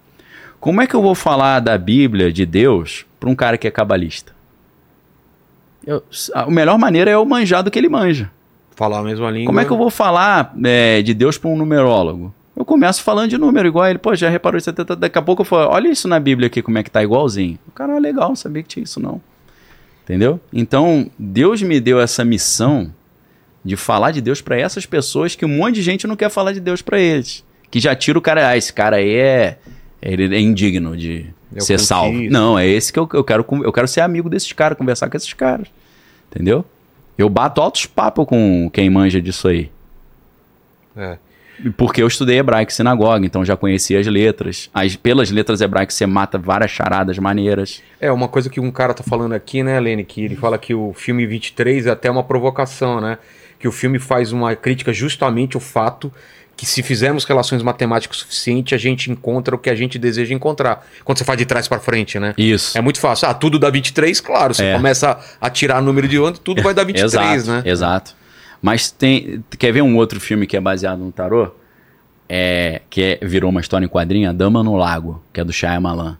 Como 0.60 0.80
é 0.82 0.86
que 0.86 0.94
eu 0.94 1.00
vou 1.02 1.14
falar 1.14 1.60
da 1.60 1.78
Bíblia, 1.78 2.30
de 2.32 2.44
Deus, 2.44 3.06
pra 3.18 3.30
um 3.30 3.34
cara 3.34 3.56
que 3.56 3.66
é 3.66 3.70
cabalista? 3.70 4.32
Eu- 5.86 6.02
a 6.34 6.46
melhor 6.50 6.78
maneira 6.78 7.10
é 7.10 7.14
eu 7.14 7.24
manjar 7.24 7.62
do 7.62 7.70
que 7.70 7.78
ele 7.78 7.88
manja. 7.88 8.30
Falar 8.76 8.98
a 9.00 9.02
mesma 9.02 9.30
língua. 9.30 9.46
Como 9.46 9.60
é 9.60 9.64
que 9.64 9.70
eu 9.70 9.76
vou 9.76 9.90
falar 9.90 10.54
é, 10.64 11.02
de 11.02 11.12
Deus 11.14 11.36
pra 11.38 11.50
um 11.50 11.56
numerólogo? 11.56 12.32
Eu 12.54 12.64
começo 12.64 13.02
falando 13.02 13.30
de 13.30 13.38
número 13.38 13.66
igual 13.66 13.86
ele, 13.86 13.98
pô, 13.98 14.14
já 14.14 14.28
reparou 14.28 14.58
isso? 14.58 14.70
Daqui 14.72 15.18
a 15.18 15.22
pouco 15.22 15.42
eu 15.42 15.46
falo, 15.46 15.70
olha 15.70 15.88
isso 15.88 16.06
na 16.06 16.20
Bíblia 16.20 16.48
aqui, 16.48 16.60
como 16.60 16.78
é 16.78 16.82
que 16.82 16.90
tá 16.90 17.02
igualzinho. 17.02 17.58
O 17.66 17.70
cara, 17.72 17.96
ah, 17.96 17.98
legal, 17.98 18.28
não 18.28 18.36
sabia 18.36 18.62
que 18.62 18.68
tinha 18.68 18.84
isso 18.84 19.00
não. 19.00 19.20
Entendeu? 20.04 20.38
Então, 20.52 21.10
Deus 21.18 21.62
me 21.62 21.80
deu 21.80 22.00
essa 22.00 22.24
missão 22.24 22.92
de 23.64 23.76
falar 23.76 24.10
de 24.10 24.20
Deus 24.20 24.40
pra 24.40 24.58
essas 24.58 24.84
pessoas 24.84 25.34
que 25.34 25.44
um 25.44 25.48
monte 25.48 25.76
de 25.76 25.82
gente 25.82 26.06
não 26.06 26.16
quer 26.16 26.28
falar 26.28 26.52
de 26.52 26.60
Deus 26.60 26.82
pra 26.82 27.00
eles. 27.00 27.44
Que 27.70 27.80
já 27.80 27.94
tira 27.94 28.18
o 28.18 28.22
cara, 28.22 28.48
ah, 28.48 28.56
esse 28.56 28.72
cara 28.72 28.96
aí 28.96 29.14
é, 29.14 29.58
ele 30.02 30.34
é 30.34 30.40
indigno 30.40 30.96
de 30.96 31.32
É 31.54 31.58
o 31.58 31.62
ser 31.62 31.78
salvo. 31.78 32.20
Não, 32.28 32.58
é 32.58 32.66
esse 32.66 32.92
que 32.92 32.98
eu, 32.98 33.08
eu 33.14 33.24
quero, 33.24 33.46
eu 33.62 33.72
quero 33.72 33.88
ser 33.88 34.00
amigo 34.02 34.28
desses 34.28 34.52
caras, 34.52 34.76
conversar 34.76 35.08
com 35.08 35.16
esses 35.16 35.32
caras. 35.32 35.68
Entendeu? 36.30 36.64
Eu 37.16 37.28
bato 37.28 37.60
altos 37.60 37.86
papos 37.86 38.26
com 38.26 38.68
quem 38.70 38.90
manja 38.90 39.22
disso 39.22 39.48
aí. 39.48 39.70
É. 40.96 41.16
Porque 41.76 42.02
eu 42.02 42.06
estudei 42.06 42.38
hebraico 42.38 42.72
sinagoga, 42.72 43.24
então 43.24 43.44
já 43.44 43.56
conhecia 43.56 43.98
as 44.00 44.06
letras. 44.06 44.68
As, 44.74 44.96
pelas 44.96 45.30
letras 45.30 45.60
hebraicas 45.60 45.94
você 45.94 46.06
mata 46.06 46.38
várias 46.38 46.70
charadas 46.70 47.18
maneiras. 47.18 47.82
É, 48.00 48.10
uma 48.10 48.28
coisa 48.28 48.50
que 48.50 48.60
um 48.60 48.70
cara 48.70 48.94
tá 48.94 49.02
falando 49.02 49.32
aqui, 49.32 49.62
né, 49.62 49.78
Lene, 49.78 50.04
que 50.04 50.24
ele 50.24 50.36
fala 50.36 50.58
que 50.58 50.74
o 50.74 50.92
filme 50.92 51.26
23 51.26 51.86
é 51.86 51.90
até 51.90 52.10
uma 52.10 52.22
provocação, 52.24 53.00
né? 53.00 53.18
Que 53.58 53.68
o 53.68 53.72
filme 53.72 53.98
faz 53.98 54.32
uma 54.32 54.56
crítica 54.56 54.92
justamente 54.92 55.56
ao 55.56 55.60
fato 55.60 56.12
que 56.56 56.66
se 56.66 56.82
fizermos 56.82 57.24
relações 57.24 57.62
matemáticas 57.62 58.18
suficiente, 58.18 58.74
a 58.74 58.78
gente 58.78 59.10
encontra 59.10 59.54
o 59.54 59.58
que 59.58 59.70
a 59.70 59.74
gente 59.74 59.98
deseja 59.98 60.34
encontrar. 60.34 60.86
Quando 61.02 61.18
você 61.18 61.24
faz 61.24 61.38
de 61.38 61.46
trás 61.46 61.66
pra 61.66 61.78
frente, 61.80 62.18
né? 62.18 62.34
Isso. 62.36 62.76
É 62.76 62.80
muito 62.80 63.00
fácil. 63.00 63.26
Ah, 63.28 63.34
tudo 63.34 63.58
dá 63.58 63.70
23, 63.70 64.20
claro. 64.20 64.52
Você 64.54 64.64
É. 64.64 64.74
começa 64.74 65.18
a 65.40 65.48
tirar 65.50 65.80
número 65.80 66.06
de 66.06 66.18
onde, 66.18 66.38
tudo 66.40 66.60
vai 66.62 66.74
dar 66.74 66.84
23, 66.84 67.14
exato, 67.14 67.50
né? 67.50 67.62
Exato. 67.64 68.14
Mas 68.62 68.90
tem. 68.90 69.44
Quer 69.58 69.72
ver 69.72 69.82
um 69.82 69.96
outro 69.96 70.20
filme 70.20 70.46
que 70.46 70.56
é 70.56 70.60
baseado 70.60 71.00
no 71.00 71.10
tarô? 71.10 71.50
É, 72.28 72.80
que 72.88 73.18
é- 73.20 73.26
virou 73.26 73.50
uma 73.50 73.60
história 73.60 73.84
em 73.84 73.88
quadrinho, 73.88 74.30
A 74.30 74.32
Dama 74.32 74.62
no 74.62 74.76
Lago, 74.76 75.20
que 75.32 75.40
é 75.40 75.44
do 75.44 75.52
Shyamalan. 75.52 76.16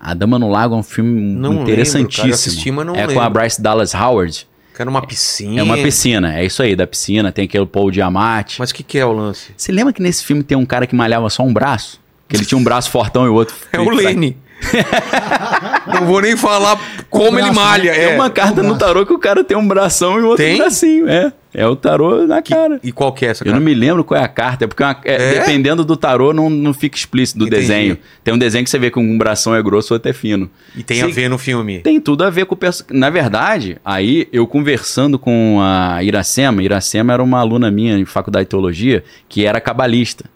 A 0.00 0.14
Dama 0.14 0.38
no 0.38 0.48
Lago 0.50 0.74
é 0.74 0.78
um 0.78 0.82
filme 0.82 1.20
Não 1.20 1.50
lembro, 1.50 1.64
interessantíssimo. 1.64 2.28
Eu 2.28 2.34
assisti, 2.34 2.68
é 2.70 2.72
com 2.72 3.20
a 3.20 3.24
lembro. 3.24 3.30
Bryce 3.40 3.60
Dallas 3.62 3.94
Howard. 3.94 4.48
Quero 4.74 4.90
uma 4.90 5.06
piscina. 5.06 5.60
É 5.60 5.62
uma 5.62 5.76
piscina, 5.76 6.38
é 6.38 6.44
isso 6.44 6.62
aí, 6.62 6.76
da 6.76 6.86
piscina, 6.86 7.32
tem 7.32 7.46
aquele 7.46 7.64
Paul 7.64 7.90
Diamante. 7.90 8.58
Mas 8.58 8.70
o 8.70 8.74
que, 8.74 8.82
que 8.82 8.98
é 8.98 9.06
o 9.06 9.12
lance? 9.12 9.52
Você 9.56 9.72
lembra 9.72 9.92
que 9.92 10.02
nesse 10.02 10.22
filme 10.24 10.42
tem 10.42 10.56
um 10.56 10.66
cara 10.66 10.86
que 10.86 10.94
malhava 10.94 11.30
só 11.30 11.42
um 11.42 11.52
braço? 11.52 11.98
Que 12.28 12.36
ele 12.36 12.44
tinha 12.44 12.58
um 12.58 12.64
braço 12.64 12.90
fortão 12.90 13.24
e 13.24 13.28
o 13.28 13.34
outro. 13.34 13.54
É 13.72 13.78
o 13.80 13.88
Lene. 13.88 14.36
não 15.86 16.06
vou 16.06 16.20
nem 16.20 16.36
falar 16.36 16.78
como 17.10 17.38
ele 17.38 17.50
malha. 17.50 17.92
Tem 17.92 18.02
É. 18.04 18.14
uma 18.14 18.30
carta 18.30 18.62
no 18.62 18.76
tarô 18.76 19.04
que 19.06 19.12
o 19.12 19.18
cara 19.18 19.42
tem 19.44 19.56
um 19.56 19.66
bração 19.66 20.18
e 20.18 20.22
o 20.22 20.26
outro 20.28 20.44
Tem? 20.44 20.56
bracinho. 20.58 21.08
É. 21.08 21.32
É 21.58 21.66
o 21.66 21.74
tarô 21.74 22.26
na 22.26 22.42
cara. 22.42 22.78
E 22.84 22.92
qual 22.92 23.10
que 23.14 23.24
é 23.24 23.30
essa 23.30 23.42
Eu 23.42 23.46
cara? 23.46 23.56
não 23.58 23.64
me 23.64 23.72
lembro 23.72 24.04
qual 24.04 24.20
é 24.20 24.22
a 24.22 24.28
carta, 24.28 24.66
é 24.66 24.68
porque 24.68 24.82
uma- 24.82 25.00
é, 25.06 25.14
É? 25.36 25.38
dependendo 25.38 25.86
do 25.86 25.96
tarô 25.96 26.34
não, 26.34 26.50
não 26.50 26.74
fica 26.74 26.98
explícito 26.98 27.38
do 27.38 27.46
Entendi. 27.46 27.62
desenho. 27.62 27.98
Tem 28.22 28.34
um 28.34 28.36
desenho 28.38 28.62
que 28.62 28.68
você 28.68 28.78
vê 28.78 28.90
que 28.90 28.98
um 28.98 29.16
bração 29.16 29.54
é 29.54 29.62
grosso, 29.62 29.94
o 29.94 29.96
outro 29.96 30.10
é 30.10 30.12
fino. 30.12 30.50
E 30.76 30.82
tem 30.82 31.00
a 31.00 31.06
ver 31.06 31.30
no 31.30 31.38
filme. 31.38 31.78
Tem 31.78 31.98
tudo 31.98 32.24
a 32.24 32.28
ver 32.30 32.44
com 32.44 32.54
o 32.54 32.58
perso... 32.58 32.84
Na 32.90 33.08
verdade, 33.08 33.78
aí 33.82 34.28
eu 34.30 34.46
conversando 34.46 35.18
com 35.18 35.58
a 35.62 36.02
Iracema, 36.04 36.62
Iracema 36.62 37.14
era 37.14 37.22
uma 37.22 37.38
aluna 37.40 37.70
minha 37.70 37.96
em 37.96 38.04
faculdade 38.04 38.44
de 38.44 38.50
teologia 38.50 39.02
que 39.26 39.46
era 39.46 39.58
cabalista. 39.58 40.26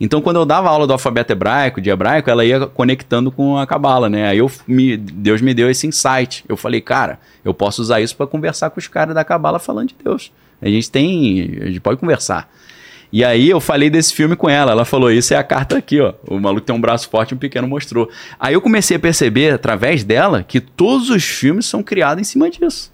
Então, 0.00 0.20
quando 0.20 0.36
eu 0.36 0.44
dava 0.44 0.68
aula 0.68 0.86
do 0.86 0.92
alfabeto 0.92 1.32
hebraico, 1.32 1.80
de 1.80 1.88
hebraico, 1.88 2.28
ela 2.28 2.44
ia 2.44 2.66
conectando 2.66 3.30
com 3.30 3.56
a 3.56 3.66
cabala, 3.66 4.08
né? 4.08 4.28
Aí 4.28 4.38
eu 4.38 4.50
me... 4.66 4.96
Deus 4.96 5.40
me 5.40 5.54
deu 5.54 5.70
esse 5.70 5.86
insight. 5.86 6.44
Eu 6.48 6.56
falei, 6.56 6.80
cara, 6.80 7.18
eu 7.44 7.54
posso 7.54 7.80
usar 7.80 8.00
isso 8.00 8.16
para 8.16 8.26
conversar 8.26 8.70
com 8.70 8.80
os 8.80 8.88
caras 8.88 9.14
da 9.14 9.24
cabala 9.24 9.58
falando 9.58 9.88
de 9.88 9.96
Deus. 10.02 10.32
A 10.60 10.68
gente 10.68 10.90
tem, 10.90 11.58
a 11.62 11.66
gente 11.66 11.80
pode 11.80 12.00
conversar. 12.00 12.50
E 13.14 13.22
aí 13.22 13.48
eu 13.48 13.60
falei 13.60 13.88
desse 13.88 14.12
filme 14.12 14.34
com 14.34 14.50
ela. 14.50 14.72
Ela 14.72 14.84
falou: 14.84 15.08
Isso 15.08 15.32
é 15.32 15.36
a 15.36 15.44
carta 15.44 15.78
aqui, 15.78 16.00
ó. 16.00 16.14
O 16.26 16.40
maluco 16.40 16.66
tem 16.66 16.74
um 16.74 16.80
braço 16.80 17.08
forte 17.08 17.30
e 17.30 17.34
um 17.36 17.38
pequeno 17.38 17.68
mostrou. 17.68 18.10
Aí 18.40 18.54
eu 18.54 18.60
comecei 18.60 18.96
a 18.96 19.00
perceber, 19.00 19.52
através 19.52 20.02
dela, 20.02 20.42
que 20.42 20.60
todos 20.60 21.10
os 21.10 21.22
filmes 21.22 21.66
são 21.66 21.80
criados 21.80 22.20
em 22.20 22.24
cima 22.24 22.50
disso. 22.50 22.92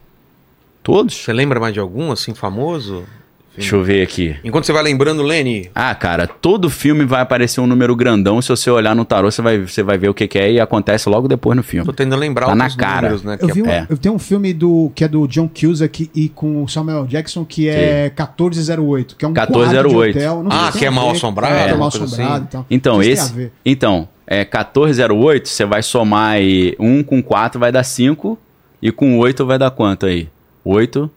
Todos. 0.83 1.15
Você 1.15 1.33
lembra 1.33 1.59
mais 1.59 1.73
de 1.73 1.81
algum, 1.81 2.13
assim, 2.13 2.35
famoso? 2.35 3.07
Deixa 3.57 3.75
eu 3.77 3.83
ver 3.83 4.01
aqui. 4.03 4.37
Enquanto 4.45 4.65
você 4.65 4.73
vai 4.73 4.83
lembrando, 4.83 5.23
Lenny, 5.23 5.71
Ah, 5.75 5.95
cara, 5.95 6.27
todo 6.27 6.71
filme 6.71 7.05
vai 7.05 7.21
aparecer 7.21 7.61
um 7.61 7.67
número 7.67 7.95
grandão. 7.97 8.41
Se 8.41 8.49
você 8.49 8.71
olhar 8.71 8.95
no 8.95 9.05
tarô, 9.05 9.31
você 9.31 9.43
vai, 9.43 9.59
você 9.59 9.83
vai 9.83 9.99
ver 9.99 10.09
o 10.09 10.15
que, 10.15 10.27
que 10.29 10.39
é 10.39 10.53
e 10.53 10.61
acontece 10.61 11.09
logo 11.09 11.27
depois 11.29 11.57
no 11.57 11.63
filme. 11.63 11.85
tô 11.85 11.93
tentando 11.93 12.19
lembrar 12.19 12.47
Tá 12.47 12.55
na 12.55 12.71
cara. 12.71 13.09
números, 13.11 13.23
né? 13.25 13.37
Eu, 13.41 13.49
vi 13.49 13.63
um, 13.63 13.67
é. 13.67 13.87
eu 13.91 13.99
tenho 13.99 14.15
um 14.15 14.19
filme 14.19 14.55
do, 14.55 14.91
que 14.95 15.05
é 15.05 15.09
do 15.09 15.27
John 15.27 15.49
Cusack 15.49 16.11
e 16.15 16.29
com 16.29 16.63
o 16.63 16.69
Samuel 16.69 17.07
Jackson 17.07 17.45
que 17.45 17.69
é 17.69 18.05
1408, 18.17 19.17
que 19.17 19.25
é 19.25 19.29
um 19.29 19.33
1408. 19.33 19.93
quarto 19.93 20.13
de 20.13 20.19
hotel. 20.19 20.43
Não 20.45 20.51
sei 20.51 20.61
Ah, 20.61 20.73
que 20.73 20.85
é 20.87 20.91
mal 20.91 21.11
assombrado, 21.11 21.55
É, 21.55 21.67
mal 21.69 21.77
uma 21.77 21.91
coisa 21.91 22.05
assombrado 22.07 22.49
assim. 22.59 22.65
Então, 22.71 23.03
se 23.03 23.11
esse. 23.11 23.53
Então, 23.67 24.09
é 24.27 24.45
1408, 24.45 25.49
você 25.49 25.65
vai 25.65 25.83
somar 25.83 26.35
aí 26.35 26.75
1 26.79 27.03
com 27.03 27.21
4 27.23 27.59
vai 27.61 27.73
dar 27.73 27.83
5 27.83 28.39
e 28.81 28.91
com 28.93 29.19
8 29.19 29.45
vai 29.45 29.59
dar 29.59 29.71
quanto 29.73 30.07
aí? 30.07 30.29
8, 30.65 31.11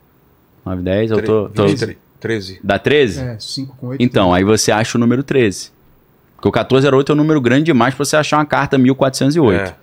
9, 0.65 0.81
10, 0.81 1.11
eu 1.11 1.23
tô. 1.23 1.49
tô 1.49 1.65
13. 1.65 1.97
13. 2.23 2.59
dá 2.63 2.79
13? 2.79 3.21
É, 3.21 3.37
5 3.37 3.75
com 3.75 3.87
8. 3.87 4.01
Então, 4.01 4.33
aí 4.33 4.45
você 4.45 4.71
acha 4.71 4.97
o 4.97 4.99
número 4.99 5.21
13. 5.21 5.71
Porque 6.37 6.47
o 6.47 6.51
1408 6.51 7.11
é 7.11 7.13
um 7.13 7.17
número 7.17 7.41
grande 7.41 7.65
demais 7.65 7.93
pra 7.93 8.05
você 8.05 8.15
achar 8.15 8.37
uma 8.37 8.45
carta 8.45 8.77
1408. 8.77 9.71
É. 9.71 9.75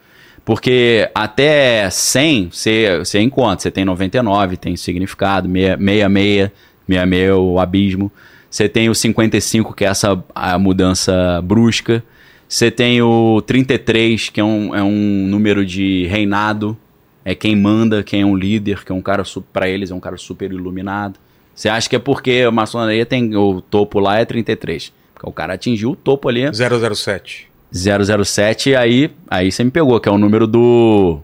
Porque 0.43 1.11
até 1.15 1.89
100 1.91 2.49
você, 2.51 2.99
você 2.99 3.21
encontra. 3.21 3.61
Você 3.61 3.71
tem 3.71 3.85
99, 3.85 4.57
tem 4.57 4.75
significado, 4.75 5.47
66, 5.49 6.51
66 6.87 7.29
é 7.29 7.35
o 7.35 7.59
abismo. 7.59 8.11
Você 8.51 8.69
tem 8.69 8.89
o 8.89 8.95
55, 8.95 9.75
que 9.75 9.85
é 9.85 9.89
essa 9.89 10.23
a 10.35 10.59
mudança 10.59 11.41
brusca. 11.45 12.03
Você 12.49 12.71
tem 12.71 13.03
o 13.03 13.43
33, 13.43 14.31
que 14.31 14.41
é 14.41 14.45
um, 14.45 14.75
é 14.75 14.83
um 14.83 15.27
número 15.29 15.65
de 15.65 16.07
reinado. 16.07 16.77
É 17.23 17.35
quem 17.35 17.55
manda, 17.55 18.03
quem 18.03 18.23
é 18.23 18.27
um 18.27 18.35
líder, 18.35 18.83
que 18.83 18.91
é 18.91 18.95
um 18.95 19.03
cara, 19.03 19.23
para 19.53 19.69
eles, 19.69 19.91
é 19.91 19.95
um 19.95 20.01
cara 20.01 20.17
super 20.17 20.51
iluminado. 20.51 21.21
Você 21.55 21.69
acha 21.69 21.89
que 21.89 21.97
é 21.97 21.99
porque 21.99 22.45
a 22.47 22.51
maçonaria 22.51 23.05
tem 23.05 23.37
o 23.37 23.61
topo 23.61 23.99
lá 23.99 24.19
é 24.19 24.25
33. 24.25 24.93
Porque 25.15 25.29
o 25.29 25.33
cara 25.33 25.55
atingiu 25.55 25.91
o 25.91 25.97
topo 25.97 26.29
ali. 26.29 26.43
007. 26.53 27.49
007, 27.73 28.75
aí, 28.75 29.11
aí 29.29 29.53
você 29.53 29.63
me 29.63 29.71
pegou, 29.71 30.01
que 30.01 30.09
é 30.09 30.13
o 30.13 30.19
número 30.19 30.47
do. 30.47 31.21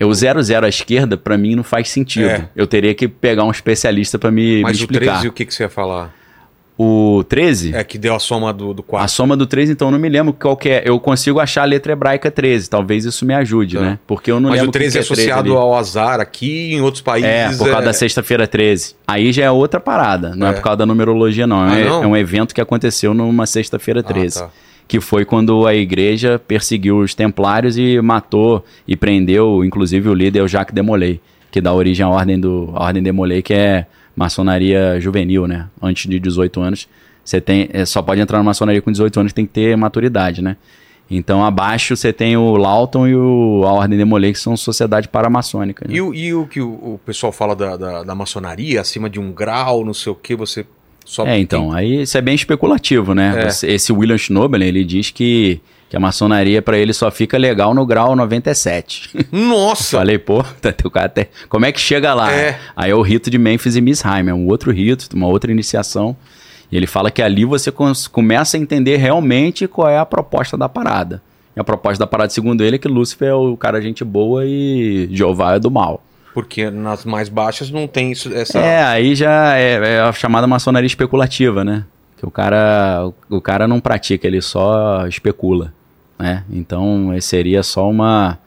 O 0.00 0.12
00 0.12 0.66
à 0.66 0.68
esquerda, 0.68 1.16
pra 1.16 1.38
mim 1.38 1.54
não 1.54 1.62
faz 1.62 1.88
sentido. 1.88 2.28
É. 2.28 2.48
Eu 2.56 2.66
teria 2.66 2.92
que 2.92 3.06
pegar 3.06 3.44
um 3.44 3.50
especialista 3.52 4.18
pra 4.18 4.32
me, 4.32 4.56
me 4.56 4.62
Mas 4.62 4.80
o 4.80 4.80
explicar. 4.80 5.12
13, 5.12 5.28
o 5.28 5.32
que, 5.32 5.44
que 5.44 5.54
você 5.54 5.62
ia 5.62 5.68
falar? 5.68 6.12
O 6.84 7.22
13? 7.24 7.76
É 7.76 7.84
que 7.84 7.96
deu 7.96 8.12
a 8.14 8.18
soma 8.18 8.52
do, 8.52 8.74
do 8.74 8.80
A 8.82 8.84
4. 8.90 9.08
soma 9.08 9.36
do 9.36 9.46
13, 9.46 9.70
então 9.72 9.86
eu 9.88 9.92
não 9.92 9.98
me 10.00 10.08
lembro 10.08 10.32
qual 10.32 10.56
que 10.56 10.68
é. 10.68 10.82
Eu 10.84 10.98
consigo 10.98 11.38
achar 11.38 11.62
a 11.62 11.64
letra 11.64 11.92
hebraica 11.92 12.28
13. 12.28 12.68
Talvez 12.68 13.04
isso 13.04 13.24
me 13.24 13.32
ajude, 13.34 13.76
Tá. 13.76 13.82
né? 13.82 13.98
Porque 14.06 14.32
eu 14.32 14.40
não 14.40 14.50
Mas 14.50 14.58
lembro 14.58 14.70
o 14.70 14.72
13 14.72 14.92
que 14.92 14.98
é 14.98 15.02
que 15.02 15.06
13 15.08 15.22
associado 15.30 15.52
ali. 15.52 15.60
ao 15.62 15.74
azar 15.76 16.18
aqui, 16.18 16.74
em 16.74 16.80
outros 16.80 17.00
países. 17.00 17.30
É, 17.30 17.48
por 17.56 17.68
causa 17.70 17.84
da 17.86 17.92
sexta-feira 17.92 18.46
13. 18.48 18.96
Aí 19.06 19.30
já 19.32 19.44
é 19.44 19.50
outra 19.50 19.78
parada. 19.78 20.34
Não 20.34 20.48
é, 20.48 20.50
É. 20.50 20.52
por 20.54 20.62
causa 20.62 20.78
da 20.78 20.86
numerologia, 20.86 21.46
não. 21.46 21.60
Ah, 21.62 21.78
é, 21.78 21.84
não? 21.88 22.02
é 22.02 22.06
um 22.08 22.16
evento 22.16 22.52
que 22.52 22.60
aconteceu 22.60 23.14
numa 23.14 23.46
sexta-feira 23.46 24.02
13. 24.02 24.40
tá. 24.40 24.50
Que 24.88 25.00
foi 25.00 25.24
quando 25.24 25.66
a 25.66 25.74
igreja 25.74 26.38
perseguiu 26.48 26.98
os 26.98 27.14
templários 27.14 27.78
e 27.78 28.00
matou 28.02 28.64
e 28.88 28.96
prendeu, 28.96 29.64
inclusive, 29.64 30.08
o 30.08 30.14
líder, 30.14 30.42
o 30.42 30.48
Jacques 30.48 30.74
de 30.74 30.82
Molay, 30.82 31.20
que 31.50 31.60
dá 31.60 31.72
origem 31.72 32.04
à 32.04 32.08
ordem, 32.08 32.38
do, 32.40 32.70
à 32.74 32.82
ordem 32.86 33.00
de 33.02 33.12
Molay, 33.12 33.40
que 33.40 33.54
é 33.54 33.86
maçonaria 34.14 35.00
juvenil, 35.00 35.46
né? 35.46 35.68
Antes 35.80 36.08
de 36.08 36.18
18 36.18 36.60
anos. 36.60 36.88
Você 37.24 37.40
tem, 37.40 37.68
é, 37.72 37.84
só 37.84 38.02
pode 38.02 38.20
entrar 38.20 38.38
na 38.38 38.44
maçonaria 38.44 38.82
com 38.82 38.90
18 38.90 39.20
anos, 39.20 39.32
tem 39.32 39.46
que 39.46 39.52
ter 39.52 39.76
maturidade, 39.76 40.42
né? 40.42 40.56
Então, 41.10 41.44
abaixo 41.44 41.94
você 41.94 42.12
tem 42.12 42.36
o 42.36 42.56
Lawton 42.56 43.06
e 43.06 43.14
o, 43.14 43.64
a 43.66 43.72
Ordem 43.72 43.98
de 43.98 44.04
Molay, 44.04 44.32
que 44.32 44.38
são 44.38 44.56
sociedade 44.56 45.08
paramaçônica. 45.08 45.86
Né? 45.86 45.96
E, 45.96 46.00
o, 46.00 46.14
e 46.14 46.32
o 46.32 46.46
que 46.46 46.60
o, 46.60 46.70
o 46.70 47.00
pessoal 47.04 47.30
fala 47.30 47.54
da, 47.54 47.76
da, 47.76 48.02
da 48.02 48.14
maçonaria, 48.14 48.80
acima 48.80 49.10
de 49.10 49.20
um 49.20 49.30
grau, 49.30 49.84
não 49.84 49.92
sei 49.92 50.10
o 50.10 50.14
que, 50.14 50.34
você 50.34 50.64
só. 51.04 51.26
É, 51.26 51.38
então, 51.38 51.72
aí 51.72 52.02
isso 52.02 52.16
é 52.16 52.20
bem 52.20 52.34
especulativo, 52.34 53.14
né? 53.14 53.46
É. 53.46 53.72
Esse 53.74 53.92
William 53.92 54.16
Schnobel, 54.16 54.62
ele 54.62 54.84
diz 54.84 55.10
que, 55.10 55.60
que 55.92 55.96
a 55.98 56.00
maçonaria 56.00 56.62
pra 56.62 56.78
ele 56.78 56.94
só 56.94 57.10
fica 57.10 57.36
legal 57.36 57.74
no 57.74 57.84
grau 57.84 58.16
97. 58.16 59.10
Nossa! 59.30 59.98
Falei, 60.00 60.16
pô, 60.16 60.38
o 60.84 60.90
cara 60.90 61.04
até- 61.04 61.28
como 61.50 61.66
é 61.66 61.70
que 61.70 61.78
chega 61.78 62.14
lá? 62.14 62.32
É. 62.32 62.58
Aí 62.74 62.90
é 62.90 62.94
o 62.94 63.02
rito 63.02 63.28
de 63.28 63.36
Memphis 63.36 63.76
e 63.76 63.80
Missheim, 63.82 64.26
é 64.26 64.32
um 64.32 64.46
outro 64.46 64.72
rito, 64.72 65.06
uma 65.14 65.26
outra 65.26 65.52
iniciação. 65.52 66.16
E 66.70 66.78
ele 66.78 66.86
fala 66.86 67.10
que 67.10 67.20
ali 67.20 67.44
você 67.44 67.70
começa 68.10 68.56
a 68.56 68.60
entender 68.60 68.96
realmente 68.96 69.68
qual 69.68 69.86
é 69.86 69.98
a 69.98 70.06
proposta 70.06 70.56
da 70.56 70.66
parada. 70.66 71.20
E 71.54 71.60
a 71.60 71.64
proposta 71.64 71.98
da 71.98 72.06
parada, 72.06 72.30
segundo 72.30 72.64
ele, 72.64 72.76
é 72.76 72.78
que 72.78 72.88
Lúcifer 72.88 73.28
é 73.28 73.34
o 73.34 73.54
cara 73.54 73.78
gente 73.82 74.02
boa 74.02 74.46
e 74.46 75.10
Jeová 75.12 75.56
é 75.56 75.58
do 75.58 75.70
mal. 75.70 76.02
Porque 76.32 76.70
nas 76.70 77.04
mais 77.04 77.28
baixas 77.28 77.70
não 77.70 77.86
tem 77.86 78.12
isso, 78.12 78.32
essa. 78.32 78.58
É, 78.58 78.82
aí 78.82 79.14
já 79.14 79.58
é, 79.58 79.96
é 79.96 80.00
a 80.00 80.10
chamada 80.14 80.46
maçonaria 80.46 80.86
especulativa, 80.86 81.62
né? 81.62 81.84
Que 82.16 82.24
o 82.24 82.30
cara, 82.30 83.10
o 83.28 83.42
cara 83.42 83.68
não 83.68 83.78
pratica, 83.78 84.26
ele 84.26 84.40
só 84.40 85.06
especula, 85.06 85.74
né? 86.18 86.44
Então, 86.50 87.10
seria 87.20 87.62
só 87.62 87.88
uma... 87.88 88.38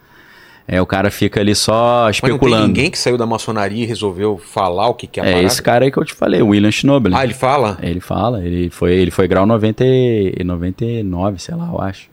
É, 0.67 0.81
o 0.81 0.85
cara 0.87 1.11
fica 1.11 1.39
ali 1.39 1.53
só 1.53 2.05
Mas 2.05 2.19
não 2.19 2.27
tem 2.27 2.35
especulando. 2.35 2.67
ninguém 2.67 2.89
que 2.89 2.97
saiu 2.97 3.19
da 3.19 3.25
maçonaria 3.27 3.83
e 3.83 3.85
resolveu 3.85 4.39
falar 4.39 4.87
o 4.87 4.95
que, 4.95 5.05
que 5.05 5.19
é 5.19 5.23
É 5.23 5.25
parada? 5.27 5.45
esse 5.45 5.61
cara 5.61 5.85
aí 5.85 5.91
que 5.91 5.99
eu 5.99 6.03
te 6.03 6.15
falei, 6.15 6.41
o 6.41 6.47
William 6.47 6.71
Schnobel. 6.71 7.15
Ah, 7.15 7.23
ele 7.23 7.35
fala? 7.35 7.77
Ele 7.83 7.99
fala, 7.99 8.43
ele 8.43 8.71
foi, 8.71 8.93
ele 8.95 9.11
foi 9.11 9.27
grau 9.27 9.45
90, 9.45 9.83
e 9.85 10.43
99, 10.43 11.37
sei 11.39 11.53
lá, 11.53 11.69
eu 11.71 11.79
acho. 11.79 12.09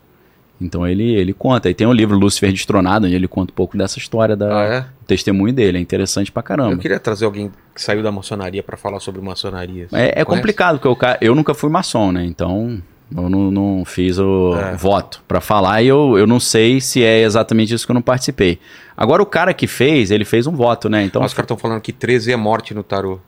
Então 0.61 0.87
ele, 0.87 1.15
ele 1.15 1.33
conta. 1.33 1.71
E 1.71 1.75
tem 1.75 1.87
um 1.87 1.93
livro, 1.95 2.17
Lúcifer 2.17 2.53
Destronado, 2.53 3.07
onde 3.07 3.15
ele 3.17 3.27
conta 3.27 3.51
um 3.53 3.57
pouco 3.57 3.77
dessa 3.77 3.99
história, 3.99 4.37
da, 4.37 4.61
Ah, 4.61 4.65
é? 4.65 4.81
do 4.83 5.07
testemunho 5.07 5.53
dele. 5.55 5.79
É 5.79 5.81
interessante 5.81 6.31
pra 6.31 6.43
caramba. 6.43 6.73
Eu 6.73 6.79
queria 6.79 7.01
trazer 7.01 7.25
alguém 7.25 7.51
que 7.75 7.81
saiu 7.83 8.03
da 8.03 8.13
maçonaria 8.13 8.63
pra 8.63 8.77
falar 8.77 9.01
sobre 9.01 9.21
maçonaria. 9.23 9.89
É, 9.93 10.21
é 10.21 10.25
complicado, 10.27 10.79
porque 10.79 11.01
cara, 11.01 11.19
eu 11.23 11.35
nunca 11.35 11.55
fui 11.55 11.71
maçom, 11.71 12.13
né? 12.13 12.23
Então 12.25 12.81
eu 13.17 13.29
não, 13.29 13.51
não 13.51 13.85
fiz 13.85 14.19
o 14.19 14.55
É. 14.57 14.77
voto 14.77 15.23
pra 15.29 15.41
falar 15.41 15.83
e 15.83 15.89
eu, 15.89 16.17
eu 16.19 16.27
não 16.27 16.39
sei 16.41 16.81
se 16.81 17.03
é 17.03 17.23
exatamente 17.23 17.75
isso 17.75 17.85
que 17.87 17.91
eu 17.91 17.95
não 17.95 18.03
participei. 18.03 18.59
Agora 18.97 19.23
o 19.23 19.27
cara 19.27 19.53
que 19.55 19.67
fez, 19.67 20.11
ele 20.11 20.25
fez 20.25 20.47
um 20.47 20.53
voto, 20.55 20.89
né? 20.89 21.05
Então, 21.05 21.23
Os 21.25 21.33
caras 21.33 21.45
estão 21.47 21.57
falando 21.57 21.81
que 21.81 21.93
13 21.93 22.33
é 22.33 22.37
morte 22.37 22.75
no 22.75 22.83
tarô. 22.83 23.19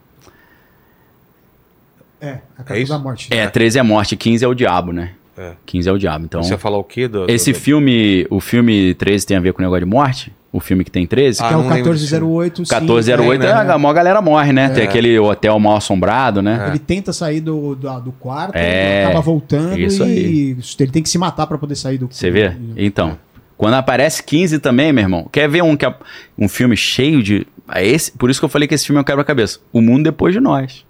É, 2.20 2.28
a 2.28 2.32
É 2.32 2.40
carta 2.58 2.78
isso? 2.78 2.92
da 2.92 2.98
morte. 2.98 3.28
é, 3.32 3.46
13 3.48 3.78
é 3.78 3.82
morte, 3.82 4.16
15 4.16 4.44
é 4.44 4.48
o 4.48 4.54
diabo, 4.54 4.92
né? 4.92 5.12
É. 5.36 5.52
15 5.66 5.88
é 5.88 5.92
o 5.92 5.98
diabo. 5.98 6.24
Então, 6.24 6.42
Você 6.42 6.52
ia 6.54 6.58
falar 6.58 6.78
o 6.78 6.84
quê? 6.84 7.08
Do, 7.08 7.28
esse 7.30 7.52
do- 7.52 7.58
filme, 7.58 8.26
o 8.30 8.40
filme 8.40 8.94
13 8.94 9.26
tem 9.26 9.36
a 9.36 9.40
ver 9.40 9.52
com 9.52 9.60
o 9.60 9.64
negócio 9.64 9.84
de 9.84 9.90
morte? 9.90 10.32
O 10.54 10.60
filme 10.60 10.84
que 10.84 10.90
tem 10.90 11.04
13? 11.04 11.42
Ah, 11.42 11.48
que 11.48 11.54
é 11.54 11.56
o 11.56 11.62
não 11.64 11.68
lembro 11.68 11.92
desse 11.94 12.04
1408. 12.12 12.64
sim, 12.64 12.74
1408, 12.74 13.40
né? 13.40 13.48
é, 13.48 13.72
a 13.72 13.76
maior 13.76 13.92
galera 13.92 14.22
morre, 14.22 14.52
né? 14.52 14.68
Tem 14.68 14.84
aquele 14.84 15.18
hotel 15.18 15.58
mal 15.58 15.78
assombrado, 15.78 16.40
né? 16.40 16.66
Ele 16.68 16.78
tenta 16.78 17.12
sair 17.12 17.40
do, 17.40 17.74
do, 17.74 18.00
do 18.00 18.12
quarto, 18.12 18.54
É, 18.54 19.06
acaba 19.06 19.20
voltando 19.20 19.76
isso 19.76 20.04
e 20.04 20.56
ele 20.78 20.92
tem 20.92 21.02
que 21.02 21.08
se 21.08 21.18
matar 21.18 21.48
pra 21.48 21.58
poder 21.58 21.74
sair 21.74 21.98
do 21.98 22.06
Você 22.08 22.30
vê? 22.30 22.56
Então, 22.76 23.18
quando 23.56 23.74
aparece 23.74 24.22
15 24.22 24.60
também, 24.60 24.92
meu 24.92 25.02
irmão, 25.02 25.28
quer 25.32 25.48
ver 25.48 25.64
um, 25.64 25.76
que 25.76 25.84
é 25.84 25.92
um 26.38 26.48
filme 26.48 26.76
cheio 26.76 27.20
de. 27.20 27.44
é 27.72 27.84
Esse, 27.84 28.12
por 28.12 28.30
isso 28.30 28.40
que 28.40 28.44
eu 28.44 28.48
falei 28.48 28.68
que 28.68 28.76
esse 28.76 28.86
filme 28.86 28.98
é 28.98 29.00
um 29.00 29.04
quebra-cabeça. 29.04 29.58
O 29.72 29.80
Mundo 29.80 30.04
Depois 30.04 30.32
de 30.32 30.38
Nós. 30.38 30.84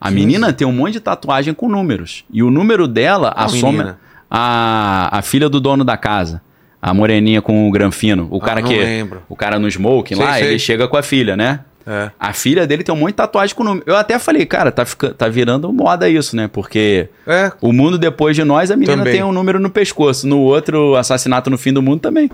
A 0.00 0.10
menina 0.10 0.52
tem 0.52 0.66
um 0.66 0.72
monte 0.72 0.94
de 0.94 1.00
tatuagem 1.00 1.54
com 1.54 1.68
números. 1.68 2.24
E 2.32 2.42
o 2.42 2.50
número 2.50 2.88
dela 2.88 3.30
Qual 3.30 3.46
assoma 3.46 3.70
menina? 3.70 3.98
a, 4.28 5.18
a 5.18 5.22
filha 5.22 5.48
do 5.48 5.60
dono 5.60 5.84
da 5.84 5.96
casa. 5.96 6.42
A 6.80 6.92
moreninha 6.94 7.40
com 7.42 7.68
o 7.68 7.70
granfino. 7.70 8.28
O 8.30 8.36
Ah, 8.36 8.40
cara 8.40 8.60
não 8.60 8.68
que. 8.68 8.76
lembro. 8.78 9.22
O 9.28 9.34
cara 9.36 9.58
no 9.58 9.66
smoking 9.68 10.14
Sei, 10.14 10.24
lá, 10.24 10.34
sei. 10.34 10.46
ele 10.48 10.58
chega 10.58 10.86
com 10.86 10.96
a 10.96 11.02
filha, 11.02 11.36
né? 11.36 11.60
É. 11.88 12.10
A 12.18 12.32
filha 12.32 12.66
dele 12.66 12.82
tem 12.82 12.92
um 12.94 12.98
monte 12.98 13.10
de 13.10 13.14
tatuagem 13.16 13.54
com 13.54 13.62
número. 13.62 13.84
Eu 13.86 13.96
até 13.96 14.18
falei, 14.18 14.44
cara, 14.44 14.72
tá, 14.72 14.84
fica, 14.84 15.10
tá 15.14 15.28
virando 15.28 15.72
moda 15.72 16.08
isso, 16.08 16.34
né? 16.34 16.48
Porque 16.52 17.08
É, 17.26 17.52
o 17.60 17.72
mundo 17.72 17.96
depois 17.96 18.34
de 18.34 18.42
nós, 18.44 18.70
a 18.72 18.76
menina 18.76 18.98
Também. 18.98 19.12
tem 19.14 19.22
um 19.22 19.30
número 19.32 19.60
no 19.60 19.70
pescoço. 19.70 20.26
No 20.26 20.40
outro, 20.40 20.96
assassinato 20.96 21.48
no 21.48 21.56
fim 21.56 21.72
do 21.72 21.80
mundo 21.80 22.00
também. 22.00 22.28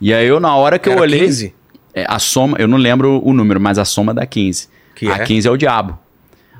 E 0.00 0.14
aí 0.14 0.26
eu, 0.26 0.38
na 0.38 0.54
hora 0.56 0.78
que 0.78 0.88
eu 0.88 0.92
Era 0.92 1.02
olhei. 1.02 1.20
15? 1.20 1.54
é, 1.94 2.04
a 2.08 2.18
soma, 2.20 2.56
eu 2.60 2.68
não 2.68 2.78
lembro 2.78 3.20
o 3.24 3.32
número, 3.32 3.60
mas 3.60 3.76
a 3.78 3.84
soma 3.84 4.14
dá 4.14 4.24
15. 4.24 4.68
Que 4.94 5.08
a 5.08 5.16
é? 5.16 5.24
15 5.24 5.48
é 5.48 5.50
o 5.50 5.56
diabo. 5.56 5.98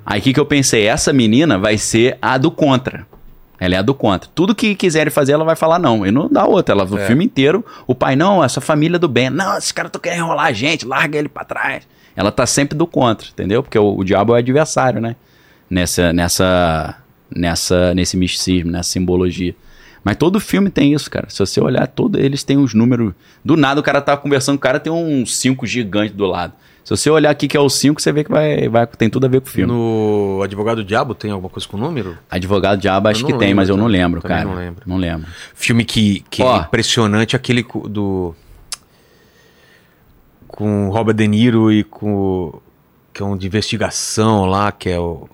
Aí 0.04 0.18
o 0.18 0.22
que, 0.22 0.32
que 0.32 0.40
eu 0.40 0.46
pensei? 0.46 0.86
Essa 0.86 1.12
menina 1.12 1.58
vai 1.58 1.78
ser 1.78 2.18
a 2.20 2.36
do 2.38 2.50
contra. 2.50 3.06
Ela 3.58 3.76
é 3.76 3.78
a 3.78 3.83
do 3.83 3.94
contra. 3.94 4.28
Tudo 4.34 4.55
que 4.55 4.74
quiserem 4.74 5.10
fazer, 5.12 5.33
ela 5.33 5.44
vai 5.44 5.55
falar 5.57 5.78
não. 5.78 6.05
E 6.05 6.10
não 6.10 6.28
dá 6.28 6.44
outra. 6.44 6.74
Ela, 6.74 6.84
o 6.84 6.99
É. 6.99 7.07
filme 7.07 7.24
inteiro, 7.24 7.65
o 7.86 7.94
pai, 7.94 8.16
não, 8.16 8.42
essa 8.42 8.60
família 8.60 8.99
do 8.99 9.08
bem. 9.08 9.31
Não, 9.31 9.57
esses 9.57 9.73
caras 9.73 9.89
estão 9.89 10.00
querendo 10.00 10.18
enrolar 10.24 10.47
a 10.47 10.52
gente, 10.52 10.84
larga 10.86 11.18
ele 11.18 11.28
pra 11.28 11.44
trás. 11.44 11.86
Ela 12.16 12.31
tá 12.33 12.47
sempre 12.47 12.76
do 12.76 12.86
contra, 12.86 13.28
entendeu? 13.28 13.62
Porque 13.62 13.78
o, 13.78 13.97
o 13.99 14.05
diabo 14.05 14.33
é 14.33 14.36
o 14.36 14.39
adversário, 14.39 15.00
né? 15.00 15.16
Nessa, 15.70 16.12
nessa, 16.12 16.97
nessa, 17.34 17.94
nesse 17.94 18.16
misticismo, 18.16 18.70
nessa 18.70 18.91
simbologia. 18.91 19.55
Mas 20.02 20.16
todo 20.16 20.39
filme 20.39 20.68
tem 20.68 20.92
isso, 20.92 21.10
cara. 21.10 21.26
Se 21.31 21.39
você 21.39 21.60
olhar, 21.60 21.86
todo, 21.86 22.18
eles 22.20 22.42
têm 22.44 22.58
os 22.58 22.74
números. 22.74 23.15
Do 23.44 23.57
nada 23.57 23.81
o 23.81 23.83
cara 23.83 24.00
tá 24.02 24.16
conversando, 24.16 24.57
o 24.57 24.60
cara 24.60 24.78
tem 24.78 24.92
um 24.92 25.24
5 25.24 25.66
gigante 25.66 26.12
do 26.12 26.26
lado. 26.26 26.52
Se 26.84 26.90
você 26.90 27.08
olhar 27.08 27.30
aqui 27.30 27.48
que 27.48 27.56
é 27.56 27.60
o 27.60 27.68
5, 27.68 27.98
você 28.00 28.12
vê 28.12 28.22
que 28.24 28.30
vai, 28.30 28.68
vai, 28.68 28.86
tem 28.86 29.08
tudo 29.08 29.24
a 29.24 29.28
ver 29.28 29.40
com 29.40 29.46
o 29.46 29.50
filme. 29.50 29.72
No 29.72 30.42
Advogado 30.42 30.84
Diabo 30.84 31.14
tem 31.14 31.30
alguma 31.30 31.48
coisa 31.48 31.66
com 31.66 31.78
número? 31.78 32.18
Advogado 32.30 32.78
Diabo 32.78 33.08
acho 33.08 33.24
que 33.24 33.32
não 33.32 33.38
tem, 33.38 33.48
lembro 33.48 33.56
mas 33.62 33.68
eu 33.70 33.76
não 33.78 33.86
lembro, 33.86 34.20
Também 34.20 34.36
cara. 34.36 34.48
não 34.50 34.54
lembro. 34.56 34.82
Não 34.86 34.96
lembro. 34.98 35.26
Filme 35.54 35.82
que, 35.84 36.20
que 36.28 36.42
Ó. 36.42 36.56
é 36.58 36.60
impressionante, 36.60 37.34
aquele 37.34 37.62
do. 37.88 38.34
Com 40.46 40.90
Robert 40.90 41.14
De 41.16 41.26
Niro 41.26 41.72
e 41.72 41.82
com. 41.84 42.14
o- 42.14 42.62
que 43.12 43.22
é 43.22 43.24
um 43.26 43.36
de 43.36 43.46
investigação 43.46 44.44
lá, 44.46 44.70
que 44.72 44.88
é 44.90 44.98
o. 44.98 45.28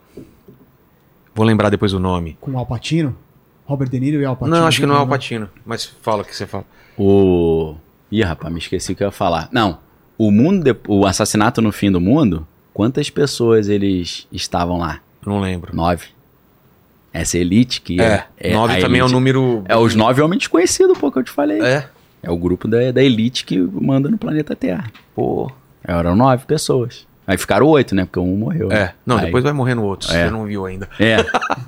Vou 1.35 1.45
lembrar 1.47 1.69
depois 1.71 1.93
o 1.93 1.99
nome. 1.99 2.37
Com 2.41 2.53
o 2.53 2.59
Alpatino? 2.59 3.17
Robert 3.65 3.89
De 3.89 3.99
Niro 4.01 4.21
e 4.21 4.25
Alpatino? 4.25 4.57
não, 4.57 4.67
acho 4.67 4.81
que 4.81 4.87
não 4.87 4.95
é 4.95 4.99
o 4.99 5.01
Al 5.01 5.07
Patino. 5.09 5.49
Mas 5.65 5.85
fala 5.85 6.23
o 6.23 6.25
que 6.25 6.35
você 6.37 6.47
fala. 6.47 6.65
O. 6.99 7.75
Ih, 8.11 8.23
rapaz, 8.23 8.53
me 8.53 8.59
esqueci 8.59 8.93
o 8.93 8.97
que 8.97 9.03
eu 9.03 9.09
ia 9.09 9.13
falar. 9.13 9.49
Não. 9.53 9.79
O 10.23 10.31
mundo, 10.31 10.77
o 10.87 11.07
assassinato 11.07 11.63
no 11.63 11.73
fim 11.73 11.91
do 11.91 11.99
mundo, 11.99 12.47
quantas 12.75 13.09
pessoas 13.09 13.69
eles 13.71 14.27
estavam 14.31 14.77
lá? 14.79 15.01
Não 15.25 15.41
lembro. 15.41 15.75
Nove. 15.75 16.09
Essa 17.11 17.39
elite 17.39 17.81
que 17.81 17.99
É, 17.99 18.27
nove 18.53 18.77
a 18.77 18.81
também 18.81 19.01
é 19.01 19.03
um 19.03 19.07
elite- 19.07 19.15
número. 19.15 19.65
É 19.67 19.77
os 19.79 19.95
nove 19.95 20.21
homens 20.21 20.41
desconhecidos, 20.41 20.99
pô, 20.99 21.11
que 21.11 21.19
eu 21.19 21.23
te 21.25 21.31
falei. 21.31 21.63
É, 21.63 21.89
É, 22.23 22.31
o 22.31 22.37
grupo 22.37 22.69
da, 22.69 22.93
da 22.93 23.03
elite 23.03 23.47
que 23.47 23.59
manda 23.59 24.11
no 24.11 24.19
planeta 24.19 24.55
Terra. 24.55 24.93
pô. 25.15 25.51
Eram 25.83 26.15
nove 26.15 26.45
pessoas. 26.45 27.07
Aí 27.31 27.39
ficaram 27.39 27.65
oito, 27.69 27.95
né? 27.95 28.05
Porque 28.05 28.19
um 28.19 28.35
morreu. 28.37 28.73
É, 28.73 28.93
não, 29.07 29.17
Aí- 29.19 29.27
depois 29.27 29.45
vai 29.45 29.53
morrendo 29.53 29.85
outros. 29.85 30.13
É. 30.13 30.25
Você 30.25 30.31
não 30.33 30.45
viu 30.47 30.67
ainda. 30.67 30.89
É, 30.99 31.13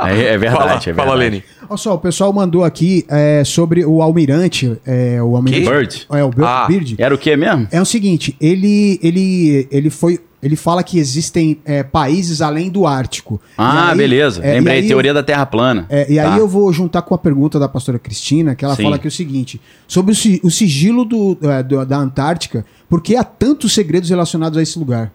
é, 0.00 0.24
é 0.34 0.36
verdade, 0.38 0.56
fala, 0.56 0.72
é 0.72 0.78
verdade. 0.80 0.92
fala, 0.96 1.14
Leni. 1.14 1.44
Olha 1.68 1.76
só, 1.78 1.94
o 1.94 1.98
pessoal 1.98 2.32
mandou 2.32 2.64
aqui 2.64 3.06
é, 3.08 3.44
sobre 3.44 3.84
o 3.84 4.02
almirante. 4.02 4.76
É, 4.84 5.22
o 5.22 5.36
almirante. 5.36 5.68
Bird. 5.70 6.06
É, 6.12 6.24
o 6.24 6.30
Bir- 6.30 6.44
Ah. 6.44 6.66
Bird. 6.68 6.96
Era 6.98 7.14
o 7.14 7.18
que 7.18 7.36
mesmo? 7.36 7.68
É 7.70 7.80
o 7.80 7.84
seguinte, 7.84 8.36
ele, 8.40 8.98
ele, 9.02 9.68
ele 9.70 9.88
foi. 9.88 10.18
Ele 10.42 10.56
fala 10.56 10.82
que 10.82 10.98
existem 10.98 11.58
é, 11.64 11.84
países 11.84 12.42
além 12.42 12.68
do 12.68 12.84
Ártico. 12.84 13.40
Ah, 13.56 13.90
aí- 13.92 13.96
beleza. 13.96 14.44
é, 14.44 14.54
Lembrei, 14.54 14.78
aí 14.80 14.88
teoria 14.88 15.14
da 15.14 15.22
Terra 15.22 15.46
plana. 15.46 15.86
É, 15.88 16.12
e 16.12 16.18
aí 16.18 16.30
Tá. 16.30 16.36
eu 16.38 16.48
vou 16.48 16.72
juntar 16.72 17.02
com 17.02 17.14
a 17.14 17.18
pergunta 17.18 17.60
da 17.60 17.68
pastora 17.68 17.96
Cristina, 17.96 18.56
que 18.56 18.64
ela 18.64 18.74
Sim. 18.74 18.82
fala 18.82 18.96
aqui 18.96 19.06
o 19.06 19.10
seguinte: 19.12 19.60
sobre 19.86 20.12
o, 20.12 20.46
o 20.48 20.50
sigilo 20.50 21.04
do, 21.04 21.38
é, 21.42 21.62
do- 21.62 21.86
da 21.86 21.96
Antártica, 21.96 22.66
por 22.88 23.00
que 23.00 23.14
há 23.14 23.22
tantos 23.22 23.72
segredos 23.72 24.10
relacionados 24.10 24.58
a 24.58 24.62
esse 24.62 24.76
lugar? 24.80 25.12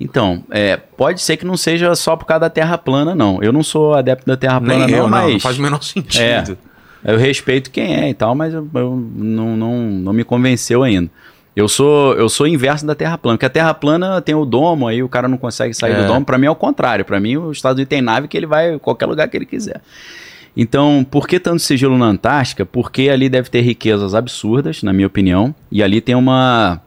Então, 0.00 0.42
é, 0.50 0.76
pode 0.78 1.20
ser 1.20 1.36
que 1.36 1.44
não 1.44 1.56
seja 1.58 1.94
só 1.94 2.16
por 2.16 2.24
causa 2.24 2.40
da 2.40 2.50
Terra 2.50 2.78
plana, 2.78 3.14
não. 3.14 3.42
Eu 3.42 3.52
não 3.52 3.62
sou 3.62 3.94
adepto 3.94 4.26
da 4.26 4.36
Terra 4.36 4.58
plana, 4.60 4.86
Nem 4.86 4.96
não, 4.96 4.96
eu, 4.96 5.02
não, 5.04 5.10
mas. 5.10 5.32
não 5.34 5.40
faz 5.40 5.58
o 5.58 5.62
menor 5.62 5.82
sentido. 5.82 6.56
É, 7.04 7.12
eu 7.12 7.18
respeito 7.18 7.70
quem 7.70 7.94
é 7.94 8.08
e 8.08 8.14
tal, 8.14 8.34
mas 8.34 8.54
eu, 8.54 8.66
eu 8.74 8.96
não, 9.14 9.56
não, 9.56 9.76
não 9.78 10.12
me 10.12 10.24
convenceu 10.24 10.82
ainda. 10.82 11.10
Eu 11.54 11.68
sou, 11.68 12.14
eu 12.14 12.28
sou 12.28 12.46
inverso 12.46 12.86
da 12.86 12.94
Terra 12.94 13.18
plana, 13.18 13.36
porque 13.36 13.44
a 13.44 13.50
Terra 13.50 13.74
plana 13.74 14.22
tem 14.22 14.34
o 14.34 14.46
domo, 14.46 14.88
aí 14.88 15.02
o 15.02 15.08
cara 15.08 15.28
não 15.28 15.36
consegue 15.36 15.74
sair 15.74 15.92
É. 15.92 16.00
do 16.02 16.06
domo. 16.06 16.24
Pra 16.24 16.38
mim 16.38 16.46
é 16.46 16.50
o 16.50 16.54
contrário. 16.56 17.04
Pra 17.04 17.20
mim, 17.20 17.36
os 17.36 17.58
Estados 17.58 17.76
Unidos 17.76 17.90
tem 17.90 18.00
nave 18.00 18.28
que 18.28 18.36
ele 18.36 18.46
vai 18.46 18.74
em 18.74 18.78
qualquer 18.78 19.04
lugar 19.06 19.28
que 19.28 19.36
ele 19.36 19.44
quiser. 19.44 19.82
Então, 20.56 21.06
por 21.08 21.28
que 21.28 21.38
tanto 21.38 21.58
sigilo 21.60 21.98
na 21.98 22.06
Antártica? 22.06 22.64
Porque 22.64 23.08
ali 23.10 23.28
deve 23.28 23.50
ter 23.50 23.60
riquezas 23.60 24.14
absurdas, 24.14 24.82
na 24.82 24.92
minha 24.92 25.06
opinião, 25.06 25.54
e 25.70 25.82
ali 25.82 26.00
tem 26.00 26.14
uma 26.14 26.80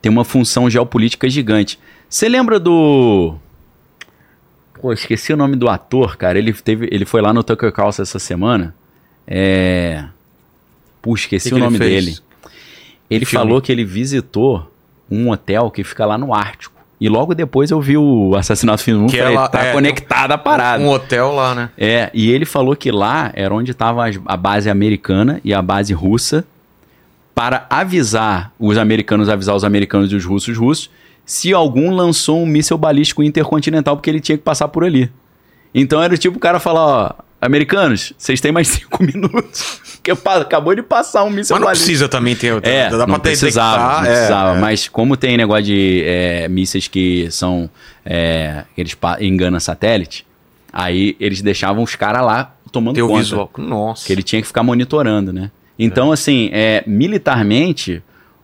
tem 0.00 0.10
uma 0.10 0.24
função 0.24 0.68
geopolítica 0.68 1.28
gigante. 1.30 1.78
Você 2.12 2.28
lembra 2.28 2.60
do 2.60 3.34
Pô, 4.80 4.92
esqueci 4.92 5.32
o 5.32 5.36
nome 5.36 5.56
do 5.56 5.66
ator, 5.68 6.16
cara. 6.16 6.38
Ele 6.38 6.52
teve, 6.52 6.86
ele 6.90 7.06
foi 7.06 7.22
lá 7.22 7.32
no 7.32 7.42
Tucker 7.42 7.72
Carlson 7.72 8.02
essa 8.02 8.18
semana. 8.18 8.74
É 9.26 10.04
Puxa, 11.00 11.24
esqueci 11.24 11.48
Que 11.48 11.54
o 11.54 11.56
que 11.56 11.60
ele 11.62 11.64
nome 11.64 11.78
fez? 11.78 12.04
dele. 12.04 12.18
Ele 13.08 13.24
filme? 13.24 13.44
falou 13.44 13.62
que 13.62 13.72
ele 13.72 13.84
visitou 13.84 14.70
um 15.10 15.30
hotel 15.30 15.70
que 15.70 15.82
fica 15.82 16.04
lá 16.04 16.18
no 16.18 16.34
Ártico. 16.34 16.80
E 17.00 17.08
logo 17.08 17.34
depois 17.34 17.70
eu 17.70 17.80
vi 17.80 17.96
o 17.96 18.36
Assassinato 18.36 18.88
Mundo 18.90 19.10
Que 19.10 19.18
falei, 19.18 19.34
ela- 19.34 19.48
tá 19.48 19.64
é, 19.64 19.72
conectada 19.72 20.34
a 20.34 20.38
parada. 20.38 20.82
Um 20.84 20.88
hotel 20.90 21.32
lá, 21.32 21.54
né? 21.54 21.70
É, 21.78 22.10
e 22.12 22.30
ele 22.30 22.44
falou 22.44 22.76
que 22.76 22.90
lá 22.92 23.30
era 23.34 23.52
onde 23.54 23.70
estava 23.72 24.04
a 24.26 24.36
base 24.36 24.68
americana 24.70 25.40
e 25.42 25.52
a 25.54 25.60
base 25.62 25.92
russa 25.94 26.44
para 27.34 27.66
avisar 27.70 28.52
os 28.58 28.76
americanos, 28.78 29.28
avisar 29.30 29.56
os 29.56 29.64
americanos 29.64 30.12
e 30.12 30.14
os 30.16 30.24
russos, 30.24 30.50
os 30.50 30.58
russos, 30.58 30.90
se 31.24 31.52
algum 31.52 31.90
lançou 31.90 32.42
um 32.42 32.46
míssil 32.46 32.76
balístico 32.78 33.22
intercontinental, 33.22 33.96
porque 33.96 34.10
ele 34.10 34.20
tinha 34.20 34.36
que 34.38 34.44
passar 34.44 34.68
por 34.68 34.84
ali. 34.84 35.10
Então 35.74 36.02
era 36.02 36.16
tipo 36.18 36.36
o 36.36 36.40
cara 36.40 36.60
falar, 36.60 36.84
ó, 36.86 37.10
americanos, 37.40 38.12
vocês 38.18 38.40
têm 38.40 38.52
mais 38.52 38.68
cinco 38.68 39.02
minutos, 39.02 39.80
porque 39.94 40.14
pa- 40.14 40.36
acabou 40.38 40.74
de 40.74 40.82
passar 40.82 41.24
um 41.24 41.30
míssil 41.30 41.54
Mas 41.54 41.60
não 41.60 41.66
balístico. 41.66 41.86
precisa 41.86 42.08
também 42.08 42.36
ter. 42.36 42.58
É, 42.64 42.90
dá 42.90 42.98
não 42.98 43.06
pra 43.06 43.14
ter- 43.18 43.30
precisava, 43.30 44.00
não 44.02 44.04
é, 44.06 44.12
precisava. 44.14 44.58
é. 44.58 44.60
Mas 44.60 44.88
como 44.88 45.16
tem 45.16 45.36
negócio 45.36 45.64
de 45.64 46.02
é, 46.06 46.48
mísseis 46.48 46.88
que 46.88 47.28
são... 47.30 47.70
É, 48.04 48.64
que 48.74 48.80
eles 48.80 48.96
enganam 49.20 49.60
satélite, 49.60 50.26
aí 50.72 51.16
eles 51.20 51.40
deixavam 51.40 51.84
os 51.84 51.94
caras 51.94 52.22
lá 52.26 52.52
tomando 52.72 52.96
Ter 52.96 53.02
o 53.02 53.06
conta. 53.08 53.22
visual. 53.22 53.50
Nossa. 53.56 54.06
Que 54.06 54.12
ele 54.12 54.22
tinha 54.24 54.42
que 54.42 54.48
ficar 54.48 54.62
monitorando, 54.64 55.32
né? 55.32 55.50
Então, 55.78 56.10
assim, 56.10 56.50
é, 56.52 56.82
militarmente, 56.86 58.02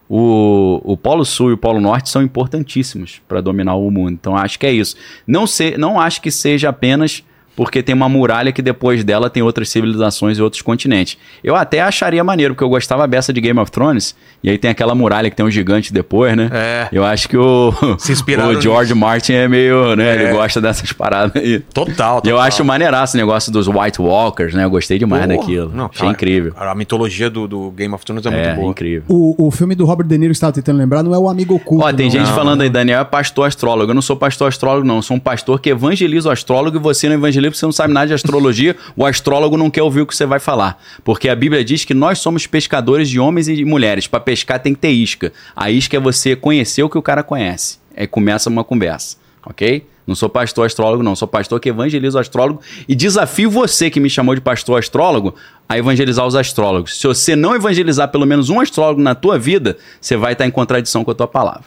o, 0.08 0.80
o 0.84 0.96
Polo 0.96 1.24
Sul 1.24 1.50
e 1.50 1.52
o 1.52 1.58
Polo 1.58 1.80
Norte 1.80 2.08
são 2.08 2.22
importantíssimos 2.22 3.20
para 3.28 3.40
dominar 3.40 3.74
o 3.74 3.90
mundo. 3.90 4.12
Então, 4.12 4.36
acho 4.36 4.58
que 4.58 4.66
é 4.66 4.72
isso. 4.72 4.96
Não, 5.26 5.46
se, 5.46 5.76
não 5.76 6.00
acho 6.00 6.22
que 6.22 6.30
seja 6.30 6.70
apenas 6.70 7.22
porque 7.58 7.82
tem 7.82 7.92
uma 7.92 8.08
muralha 8.08 8.52
que 8.52 8.62
depois 8.62 9.02
dela 9.02 9.28
tem 9.28 9.42
outras 9.42 9.68
civilizações 9.68 10.38
e 10.38 10.42
outros 10.42 10.62
continentes. 10.62 11.18
Eu 11.42 11.56
até 11.56 11.80
acharia 11.80 12.22
maneiro, 12.22 12.54
porque 12.54 12.62
eu 12.62 12.68
gostava 12.68 13.04
beça 13.04 13.32
de 13.32 13.40
Game 13.40 13.58
of 13.58 13.68
Thrones, 13.68 14.14
e 14.44 14.48
aí 14.48 14.56
tem 14.56 14.70
aquela 14.70 14.94
muralha 14.94 15.28
que 15.28 15.34
tem 15.34 15.44
um 15.44 15.50
gigante 15.50 15.92
depois, 15.92 16.36
né? 16.36 16.48
É. 16.52 16.88
Eu 16.92 17.04
acho 17.04 17.28
que 17.28 17.36
o, 17.36 17.74
o 17.82 18.60
George 18.60 18.94
Martin 18.94 19.32
é 19.32 19.48
meio, 19.48 19.96
né? 19.96 20.08
É. 20.08 20.14
Ele 20.22 20.32
gosta 20.34 20.60
dessas 20.60 20.92
paradas 20.92 21.34
aí. 21.34 21.58
Total, 21.74 22.22
E 22.24 22.28
eu 22.28 22.36
total. 22.36 22.46
acho 22.46 22.64
maneiraço 22.64 23.16
o 23.16 23.18
negócio 23.18 23.50
dos 23.50 23.66
White 23.66 24.00
Walkers, 24.00 24.54
né? 24.54 24.62
Eu 24.62 24.70
gostei 24.70 24.96
demais 24.96 25.26
Porra, 25.26 25.36
daquilo. 25.36 25.72
não, 25.74 25.86
Achei 25.86 25.98
cara, 25.98 26.12
incrível. 26.12 26.52
A 26.56 26.76
mitologia 26.76 27.28
do, 27.28 27.48
do 27.48 27.72
Game 27.72 27.92
of 27.92 28.04
Thrones 28.04 28.24
é, 28.24 28.28
É, 28.28 28.32
muito 28.50 28.60
boa. 28.60 28.70
incrível. 28.70 29.02
O, 29.08 29.48
o 29.48 29.50
filme 29.50 29.74
do 29.74 29.84
Robert 29.84 30.06
De 30.06 30.16
Niro 30.16 30.30
que 30.30 30.36
estava 30.36 30.52
tentando 30.52 30.78
lembrar 30.78 31.02
não 31.02 31.12
é 31.12 31.18
o 31.18 31.28
Amigo 31.28 31.56
Oculto. 31.56 31.84
Ó, 31.84 31.92
tem 31.92 32.06
não. 32.06 32.12
gente 32.12 32.28
Não, 32.28 32.36
falando 32.36 32.60
aí, 32.60 32.70
Daniel 32.70 33.00
é 33.00 33.04
pastor 33.04 33.48
astrólogo. 33.48 33.90
Eu 33.90 33.94
não 33.96 34.02
sou 34.02 34.14
pastor 34.14 34.46
astrólogo, 34.46 34.86
não. 34.86 34.96
Eu 34.96 35.02
sou 35.02 35.16
um 35.16 35.20
pastor 35.20 35.58
que 35.60 35.70
evangeliza 35.70 36.28
o 36.28 36.32
astrólogo 36.32 36.76
e 36.76 36.80
você 36.80 37.08
não 37.08 37.16
evangeliza 37.16 37.47
porque 37.50 37.58
você 37.60 37.66
não 37.66 37.72
sabe 37.72 37.92
nada 37.92 38.06
de 38.08 38.14
astrologia. 38.14 38.76
o 38.96 39.04
astrólogo 39.06 39.56
não 39.56 39.70
quer 39.70 39.82
ouvir 39.82 40.00
o 40.02 40.06
que 40.06 40.14
você 40.16 40.26
vai 40.26 40.38
falar. 40.38 40.82
Porque 41.04 41.28
a 41.28 41.34
Bíblia 41.34 41.64
diz 41.64 41.84
que 41.84 41.94
nós 41.94 42.18
somos 42.18 42.46
pescadores 42.46 43.08
de 43.08 43.18
homens 43.20 43.48
e 43.48 43.54
de 43.56 43.64
mulheres. 43.64 44.06
Para 44.06 44.20
pescar 44.20 44.58
tem 44.60 44.74
que 44.74 44.80
ter 44.80 44.90
isca. 44.90 45.32
A 45.54 45.70
isca 45.70 45.96
é 45.96 46.00
você 46.00 46.34
conhecer 46.36 46.82
o 46.82 46.88
que 46.90 46.98
o 46.98 47.02
cara 47.02 47.22
conhece. 47.22 47.78
Aí 47.96 48.06
começa 48.06 48.48
uma 48.48 48.62
conversa, 48.62 49.16
ok? 49.44 49.84
Não 50.06 50.14
sou 50.14 50.28
pastor 50.28 50.64
astrólogo, 50.64 51.02
não. 51.02 51.14
Sou 51.14 51.28
pastor 51.28 51.60
que 51.60 51.68
evangeliza 51.68 52.16
o 52.16 52.20
astrólogo 52.20 52.60
e 52.88 52.94
desafio 52.94 53.50
você 53.50 53.90
que 53.90 54.00
me 54.00 54.08
chamou 54.08 54.34
de 54.34 54.40
pastor 54.40 54.78
astrólogo 54.78 55.34
a 55.68 55.76
evangelizar 55.76 56.26
os 56.26 56.34
astrólogos. 56.34 56.98
Se 56.98 57.06
você 57.06 57.36
não 57.36 57.54
evangelizar 57.54 58.08
pelo 58.08 58.24
menos 58.24 58.48
um 58.48 58.58
astrólogo 58.58 59.02
na 59.02 59.14
tua 59.14 59.38
vida, 59.38 59.76
você 60.00 60.16
vai 60.16 60.32
estar 60.32 60.46
em 60.46 60.50
contradição 60.50 61.04
com 61.04 61.10
a 61.10 61.14
tua 61.14 61.28
palavra. 61.28 61.64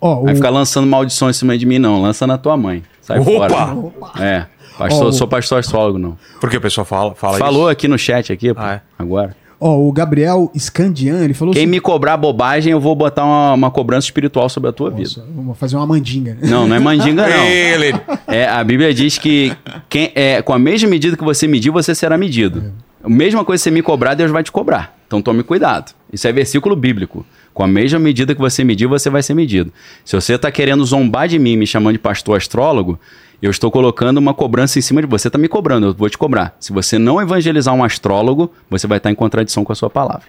Ó, 0.00 0.22
Vai 0.22 0.32
o- 0.32 0.36
ficar 0.36 0.50
lançando 0.50 0.86
maldição 0.86 1.28
em 1.28 1.32
cima 1.32 1.56
de 1.58 1.66
mim, 1.66 1.78
não. 1.78 2.00
Lança 2.02 2.26
na 2.26 2.38
tua 2.38 2.56
mãe. 2.56 2.82
Sai 3.02 3.18
Opa! 3.18 3.48
fora. 3.48 4.24
É. 4.24 4.46
Pastor, 4.78 5.06
Ó, 5.06 5.08
o- 5.08 5.12
sou 5.12 5.26
pastor 5.28 5.58
astrólogo, 5.58 5.98
não. 5.98 6.16
Porque 6.40 6.56
o 6.56 6.60
pessoal 6.60 6.84
fala, 6.84 7.14
fala 7.14 7.38
Falou 7.38 7.62
isso. 7.62 7.70
aqui 7.70 7.88
no 7.88 7.98
chat, 7.98 8.32
aqui, 8.32 8.52
pô, 8.52 8.60
Ah, 8.60 8.74
é? 8.74 8.80
agora. 8.98 9.36
ó, 9.60 9.76
o 9.78 9.90
Gabriel 9.90 10.50
Scandian, 10.58 11.24
ele 11.24 11.32
falou 11.34 11.54
Quem 11.54 11.62
assim, 11.62 11.70
me 11.70 11.80
cobrar 11.80 12.16
bobagem, 12.16 12.72
eu 12.72 12.80
vou 12.80 12.94
botar 12.94 13.24
uma, 13.24 13.54
uma 13.54 13.70
cobrança 13.70 14.06
espiritual 14.06 14.48
sobre 14.48 14.68
a 14.68 14.72
tua 14.72 14.90
vida. 14.90 15.08
Nossa, 15.16 15.26
vamos 15.34 15.58
fazer 15.58 15.76
uma 15.76 15.86
mandinga. 15.86 16.36
Não, 16.42 16.66
não 16.68 16.76
é 16.76 16.78
mandinga, 16.78 17.26
não. 17.28 17.44
Ele. 17.44 17.94
É, 18.26 18.46
a 18.48 18.62
Bíblia 18.62 18.92
diz 18.92 19.16
que 19.18 19.52
quem, 19.88 20.12
é, 20.14 20.42
com 20.42 20.52
a 20.52 20.58
mesma 20.58 20.88
medida 20.90 21.16
que 21.16 21.24
você 21.24 21.46
medir, 21.48 21.70
você 21.70 21.94
será 21.94 22.18
medido. 22.18 22.72
A 23.02 23.08
mesma 23.08 23.44
coisa 23.44 23.60
que 23.62 23.64
você 23.64 23.70
me 23.70 23.82
cobrar, 23.82 24.14
Deus 24.14 24.30
vai 24.30 24.42
te 24.42 24.50
cobrar. 24.52 24.94
Então 25.06 25.22
tome 25.22 25.42
cuidado. 25.44 25.94
Isso 26.12 26.26
é 26.26 26.32
versículo 26.32 26.74
bíblico. 26.74 27.24
Com 27.54 27.62
a 27.62 27.66
mesma 27.68 27.98
medida 27.98 28.34
que 28.34 28.40
você 28.40 28.62
medir, 28.64 28.86
você 28.86 29.08
vai 29.08 29.22
ser 29.22 29.32
medido. 29.32 29.72
Se 30.04 30.14
você 30.14 30.34
está 30.34 30.50
querendo 30.50 30.84
zombar 30.84 31.28
de 31.28 31.38
mim, 31.38 31.56
me 31.56 31.66
chamando 31.66 31.92
de 31.94 31.98
pastor 32.00 32.36
astrólogo, 32.36 32.98
eu 33.40 33.50
estou 33.50 33.70
colocando 33.70 34.18
uma 34.18 34.32
cobrança 34.34 34.78
em 34.78 34.82
cima 34.82 35.00
de 35.00 35.06
você. 35.06 35.28
Está 35.28 35.38
me 35.38 35.48
cobrando, 35.48 35.88
eu 35.88 35.94
vou 35.94 36.08
te 36.08 36.16
cobrar. 36.16 36.56
Se 36.58 36.72
você 36.72 36.98
não 36.98 37.20
evangelizar 37.20 37.74
um 37.74 37.84
astrólogo, 37.84 38.50
você 38.70 38.86
vai 38.86 38.98
estar 38.98 39.10
em 39.10 39.14
contradição 39.14 39.64
com 39.64 39.72
a 39.72 39.76
sua 39.76 39.90
palavra. 39.90 40.24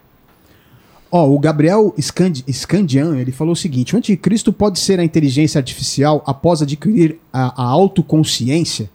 Ó, 1.10 1.26
o 1.26 1.40
Gabriel 1.40 1.94
Scandi- 1.98 2.44
Scandian, 2.52 3.18
ele 3.18 3.32
falou 3.32 3.54
o 3.54 3.56
seguinte: 3.56 3.96
o 3.96 3.98
anticristo 3.98 4.52
pode 4.52 4.80
ser 4.80 5.00
a 5.00 5.04
inteligência 5.04 5.58
artificial 5.58 6.22
após 6.26 6.62
adquirir 6.62 7.18
a, 7.32 7.64
a 7.64 7.66
autoconsciência? 7.66 8.90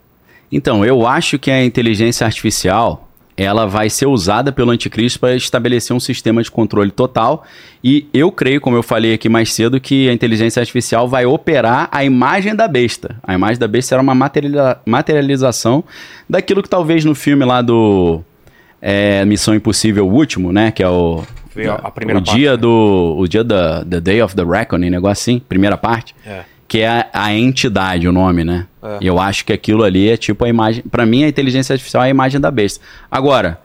Então, 0.50 0.84
eu 0.84 1.06
acho 1.06 1.38
que 1.38 1.50
a 1.50 1.64
inteligência 1.64 2.26
artificial 2.26 3.08
ela 3.42 3.66
vai 3.66 3.90
ser 3.90 4.06
usada 4.06 4.52
pelo 4.52 4.70
anticristo 4.70 5.18
para 5.20 5.34
estabelecer 5.34 5.94
um 5.94 6.00
sistema 6.00 6.42
de 6.42 6.50
controle 6.50 6.90
total. 6.90 7.44
E 7.82 8.06
eu 8.14 8.30
creio, 8.30 8.60
como 8.60 8.76
eu 8.76 8.82
falei 8.82 9.14
aqui 9.14 9.28
mais 9.28 9.52
cedo, 9.52 9.80
que 9.80 10.08
a 10.08 10.12
inteligência 10.12 10.60
artificial 10.60 11.08
vai 11.08 11.26
operar 11.26 11.88
a 11.90 12.04
imagem 12.04 12.54
da 12.54 12.68
besta. 12.68 13.16
A 13.22 13.34
imagem 13.34 13.58
da 13.58 13.68
besta 13.68 13.90
será 13.90 14.02
uma 14.02 14.14
materializa- 14.14 14.78
materialização 14.86 15.84
daquilo 16.28 16.62
que 16.62 16.68
talvez 16.68 17.04
no 17.04 17.14
filme 17.14 17.44
lá 17.44 17.60
do 17.62 18.22
é, 18.80 19.24
Missão 19.24 19.54
Impossível 19.54 20.06
o 20.06 20.12
último, 20.12 20.52
né? 20.52 20.70
Que 20.70 20.82
é 20.82 20.88
o, 20.88 21.22
o 22.20 22.22
parte, 22.22 22.36
dia 22.36 22.50
né? 22.52 22.56
do 22.56 23.16
o 23.18 23.28
dia 23.28 23.44
da 23.44 23.84
the 23.84 24.00
Day 24.00 24.22
of 24.22 24.34
the 24.34 24.44
Reckoning, 24.44 24.90
negócio 24.90 25.22
assim, 25.22 25.38
primeira 25.38 25.76
parte 25.76 26.14
É. 26.26 26.51
que 26.72 26.80
é 26.80 26.88
a, 26.88 27.06
a 27.12 27.34
entidade, 27.34 28.08
o 28.08 28.12
nome, 28.12 28.44
né? 28.44 28.66
É. 28.82 28.96
Eu 29.02 29.20
acho 29.20 29.44
que 29.44 29.52
aquilo 29.52 29.84
ali 29.84 30.08
é 30.08 30.16
tipo 30.16 30.42
a 30.42 30.48
imagem. 30.48 30.82
Pra 30.90 31.04
mim, 31.04 31.22
a 31.22 31.28
inteligência 31.28 31.74
artificial 31.74 32.02
é 32.02 32.06
a 32.06 32.08
imagem 32.08 32.40
da 32.40 32.50
besta. 32.50 32.82
Agora, 33.10 33.60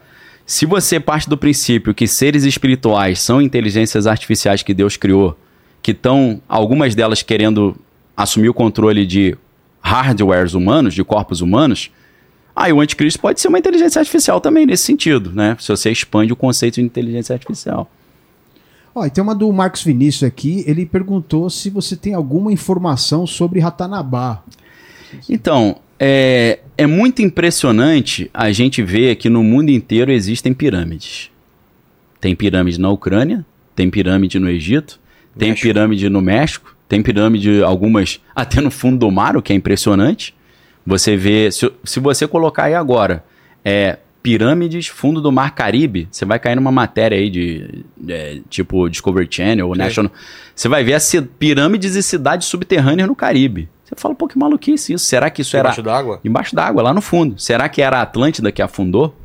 se 0.45 0.65
você 0.65 0.99
parte 0.99 1.29
do 1.29 1.37
princípio 1.37 1.93
que 1.93 2.05
seres 2.05 2.43
espirituais 2.43 3.21
são 3.21 3.41
inteligências 3.41 4.07
artificiais 4.07 4.61
que 4.61 4.73
Deus 4.73 4.97
criou, 4.97 5.39
que 5.81 5.91
estão, 5.91 6.41
algumas 6.49 6.95
delas 6.95 7.21
querendo 7.21 7.77
assumir 8.13 8.49
o 8.49 8.53
controle 8.53 9.05
de 9.05 9.37
hardwares 9.79 10.53
humanos, 10.53 10.93
de 10.93 11.01
corpos 11.01 11.39
humanos, 11.39 11.89
aí 12.53 12.73
o 12.73 12.81
anticristo 12.81 13.21
pode 13.21 13.39
ser 13.39 13.47
uma 13.47 13.57
inteligência 13.57 13.99
artificial 13.99 14.41
também 14.41 14.65
nesse 14.65 14.83
sentido, 14.83 15.31
né? 15.31 15.55
Se 15.61 15.69
você 15.69 15.89
expande 15.89 16.33
o 16.33 16.35
conceito 16.35 16.75
de 16.75 16.81
inteligência 16.81 17.31
artificial. 17.31 17.89
Ó, 18.97 19.05
e 19.05 19.11
tem 19.11 19.23
uma 19.23 19.35
do 19.35 19.51
Marcos 19.53 19.83
Vinícius 19.83 20.23
aqui, 20.23 20.63
ele 20.65 20.83
perguntou 20.83 21.51
se 21.51 21.69
você 21.69 21.95
tem 21.95 22.15
alguma 22.15 22.51
informação 22.51 23.27
sobre 23.27 23.59
Ratanabá. 23.59 24.41
Então, 25.29 25.77
é, 25.99 26.59
é 26.75 26.87
muito 26.87 27.21
impressionante 27.21 28.27
a 28.33 28.51
gente 28.51 28.81
ver 28.81 29.15
que 29.17 29.29
no 29.29 29.43
mundo 29.43 29.69
inteiro 29.69 30.11
existem 30.11 30.51
pirâmides. 30.51 31.29
Tem 32.19 32.35
pirâmide 32.35 32.79
na 32.79 32.89
Ucrânia, 32.89 33.45
tem 33.75 33.87
pirâmide 33.87 34.39
no 34.39 34.49
Egito, 34.49 34.99
tem 35.37 35.49
México. 35.49 35.67
pirâmide 35.67 36.09
no 36.09 36.19
México, 36.19 36.75
tem 36.89 37.03
pirâmide, 37.03 37.61
algumas 37.61 38.19
até 38.35 38.61
no 38.61 38.71
fundo 38.71 38.97
do 38.97 39.11
mar, 39.11 39.37
o 39.37 39.43
que 39.43 39.53
é 39.53 39.55
impressionante. 39.55 40.33
Você 40.83 41.15
vê, 41.15 41.51
se, 41.51 41.71
se 41.83 41.99
você 41.99 42.27
colocar 42.27 42.63
aí 42.63 42.73
agora, 42.73 43.23
é, 43.63 43.99
pirâmides, 44.27 44.87
fundo 44.87 45.21
do 45.21 45.31
mar 45.31 45.55
Caribe, 45.55 46.09
você 46.11 46.25
vai 46.25 46.37
cair 46.37 46.57
numa 46.57 46.69
matéria 46.69 47.17
aí 47.17 47.29
de, 47.29 47.85
é, 48.09 48.41
tipo 48.49 48.89
Discovery 48.89 49.25
Channel 49.31 49.65
ou 49.65 49.71
Ok. 49.71 49.81
National. 49.81 50.11
Você 50.53 50.67
vai 50.67 50.83
ver 50.83 50.95
as 50.95 51.09
pirâmides 51.39 51.95
e 51.95 52.03
cidades 52.03 52.45
subterrâneas 52.45 53.07
no 53.07 53.15
Caribe. 53.15 53.69
Você 53.85 53.95
fala, 53.95 54.13
pô, 54.13 54.27
que 54.27 54.37
maluquice 54.37 54.91
isso. 54.91 55.05
Será 55.05 55.29
que 55.29 55.43
isso 55.43 55.55
era. 55.55 55.69
Debaixo 55.69 55.81
d'água? 55.81 56.19
Embaixo 56.25 56.53
d'água, 56.53 56.83
lá 56.83 56.93
no 56.93 56.99
fundo. 56.99 57.39
Será 57.39 57.69
que 57.69 57.81
era 57.81 57.99
a 57.99 58.01
Atlântida 58.01 58.51
que 58.51 58.61
afundou? 58.61 59.15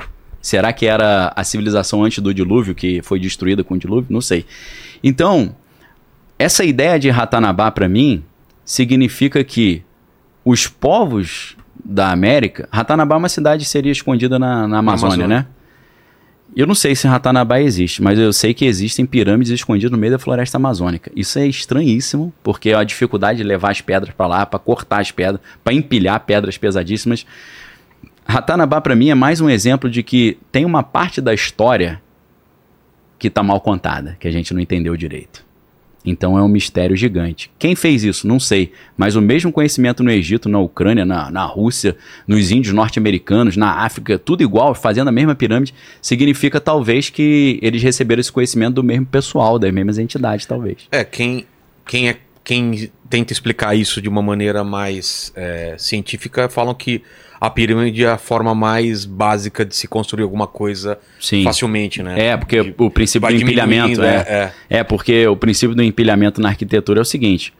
Será 0.41 0.73
que 0.73 0.87
era 0.87 1.33
a 1.35 1.43
civilização 1.43 2.05
antes 2.05 2.21
do 2.23 2.33
dilúvio 2.33 2.73
que 2.73 3.03
foi 3.03 3.19
destruída 3.19 3.65
com 3.65 3.75
o 3.75 3.79
dilúvio? 3.79 4.07
Não 4.09 4.21
sei. 4.21 4.47
Então, 5.03 5.57
essa 6.39 6.63
ideia 6.63 6.97
de 6.97 7.11
Ratanabá 7.11 7.73
para 7.73 7.89
mim 7.89 8.23
significa 8.65 9.43
que 9.43 9.83
os 10.45 10.69
povos 10.69 11.57
da 11.85 12.11
América, 12.11 12.69
Ratanabá 12.71 13.17
é 13.17 13.19
uma 13.19 13.29
cidade 13.29 13.65
que 13.65 13.71
seria 13.71 13.93
escondida 13.93 14.39
na, 14.39 14.69
na 14.69 14.79
Amazônia, 14.79 15.25
Amazônia. 15.25 15.39
né? 15.41 15.47
Eu 16.55 16.67
não 16.67 16.75
sei 16.75 16.95
se 16.95 17.07
Ratanabá 17.07 17.61
existe, 17.61 18.03
mas 18.03 18.19
eu 18.19 18.31
sei 18.31 18.53
que 18.53 18.67
existem 18.67 19.07
pirâmides 19.07 19.51
escondidas 19.51 19.91
no 19.91 19.97
meio 19.97 20.13
da 20.13 20.19
floresta 20.19 20.59
amazônica. 20.59 21.11
Isso 21.17 21.39
é 21.39 21.47
estranhíssimo, 21.47 22.33
porque 22.43 22.73
a 22.75 22.85
dificuldade 22.85 23.39
de 23.39 23.45
levar 23.45 23.71
as 23.71 23.81
pedras 23.81 24.15
para 24.15 24.27
lá, 24.27 24.45
para 24.45 24.59
cortar 24.59 25.01
as 25.01 25.11
pedras, 25.11 25.41
para 25.65 25.73
empilhar 25.73 26.21
pedras 26.21 26.59
pesadíssimas. 26.59 27.25
Ratanabá 28.27 28.83
para 28.83 28.95
mim 28.95 29.09
é 29.09 29.15
mais 29.15 29.41
um 29.41 29.49
exemplo 29.49 29.89
de 29.89 30.03
que 30.03 30.37
tem 30.53 30.67
uma 30.67 30.83
parte 30.83 31.23
da 31.23 31.33
história 31.33 32.03
que 33.19 33.31
tá 33.31 33.43
mal 33.43 33.61
contada, 33.61 34.17
que 34.21 34.29
a 34.29 34.31
gente 34.31 34.53
não 34.53 34.61
entendeu 34.61 34.95
direito. 34.95 35.43
Então 36.05 36.37
é 36.37 36.43
um 36.43 36.49
mistério 36.49 36.97
gigante. 36.97 37.51
Quem 37.59 37.75
fez 37.75 38.03
isso? 38.03 38.27
Não 38.27 38.41
sei. 38.41 38.73
Mas 38.97 39.15
o 39.15 39.21
mesmo 39.21 39.53
conhecimento 39.53 40.03
no 40.03 40.11
Egito, 40.11 40.49
na 40.49 40.59
Ucrânia, 40.59 41.05
na, 41.05 41.31
na 41.31 41.45
Rússia, 41.45 41.97
nos 42.27 42.51
índios 42.51 42.75
norte-americanos, 42.75 43.57
na 43.57 43.85
África, 43.85 44.19
tudo 44.19 44.43
igual, 44.43 44.75
fazendo 44.75 45.09
a 45.09 45.13
mesma 45.13 45.35
pirâmide, 45.35 45.75
significa 46.01 46.61
talvez 46.61 47.09
que 47.09 47.59
eles 47.63 47.83
receberam 47.83 48.21
esse 48.21 48.33
conhecimento 48.33 48.75
do 48.75 48.85
mesmo 48.85 49.07
pessoal, 49.07 49.59
das 49.59 49.73
mesmas 49.73 49.99
entidades, 49.99 50.47
talvez. 50.47 50.79
É, 50.91 51.05
quem, 51.05 51.47
quem, 51.87 52.09
é, 52.09 52.17
quem 52.43 52.91
tenta 53.09 53.33
explicar 53.33 53.77
isso 53.77 54.03
de 54.03 54.09
uma 54.09 54.23
maneira 54.23 54.65
mais 54.65 55.33
é, 55.37 55.77
científica 55.79 56.49
falam 56.49 56.75
que 56.75 57.03
a 57.45 57.51
pirâmide 57.51 58.05
é 58.05 58.09
a 58.11 58.17
forma 58.19 58.55
mais 58.55 59.05
básica 59.05 59.65
de 59.65 59.75
se 59.75 59.89
construir 59.89 60.23
alguma 60.23 60.47
coisa 60.47 60.99
Sim. 61.21 61.43
facilmente, 61.43 62.03
né? 62.03 62.29
É, 62.29 62.37
porque 62.37 62.63
De- 62.63 62.75
o 62.79 62.89
princípio 62.91 63.29
do 63.29 63.35
empilhamento 63.35 63.89
diminuindo, 63.95 64.05
é, 64.05 64.53
é. 64.71 64.85
porque 64.85 65.27
o 65.27 65.37
princípio 65.37 65.75
do 65.75 65.83
empilhamento 65.83 66.41
na 66.41 66.51
arquitetura 66.51 67.01
é 67.01 67.03
o 67.03 67.05
seguinte: 67.05 67.53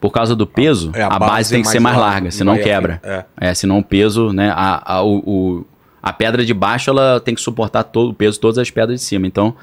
por 0.00 0.10
causa 0.10 0.34
do 0.34 0.46
peso, 0.46 0.90
É, 0.94 1.02
a 1.02 1.08
a, 1.08 1.18
base 1.18 1.30
base, 1.32 1.54
é 1.54 1.56
tem 1.56 1.62
que 1.62 1.68
ser 1.68 1.80
mais 1.80 1.96
larga, 1.96 2.10
larga, 2.14 2.30
senão 2.30 2.56
quebra. 2.56 3.00
afim- 3.04 3.24
É. 3.40 3.54
senão 3.54 3.78
o 3.78 3.84
peso, 3.84 4.32
né? 4.32 4.50
A, 4.56 4.94
a, 4.94 5.04
o, 5.04 5.66
a 6.02 6.14
pedra 6.14 6.42
de 6.42 6.54
baixo 6.54 6.88
ela 6.88 7.20
tem 7.20 7.34
que 7.34 7.42
suportar 7.42 7.82
todo 7.84 8.12
o 8.12 8.14
peso, 8.14 8.32
de 8.38 8.40
todas 8.40 8.56
as 8.56 8.70
pedras 8.70 9.00
de 9.00 9.04
cima. 9.04 9.26
Então, 9.26 9.54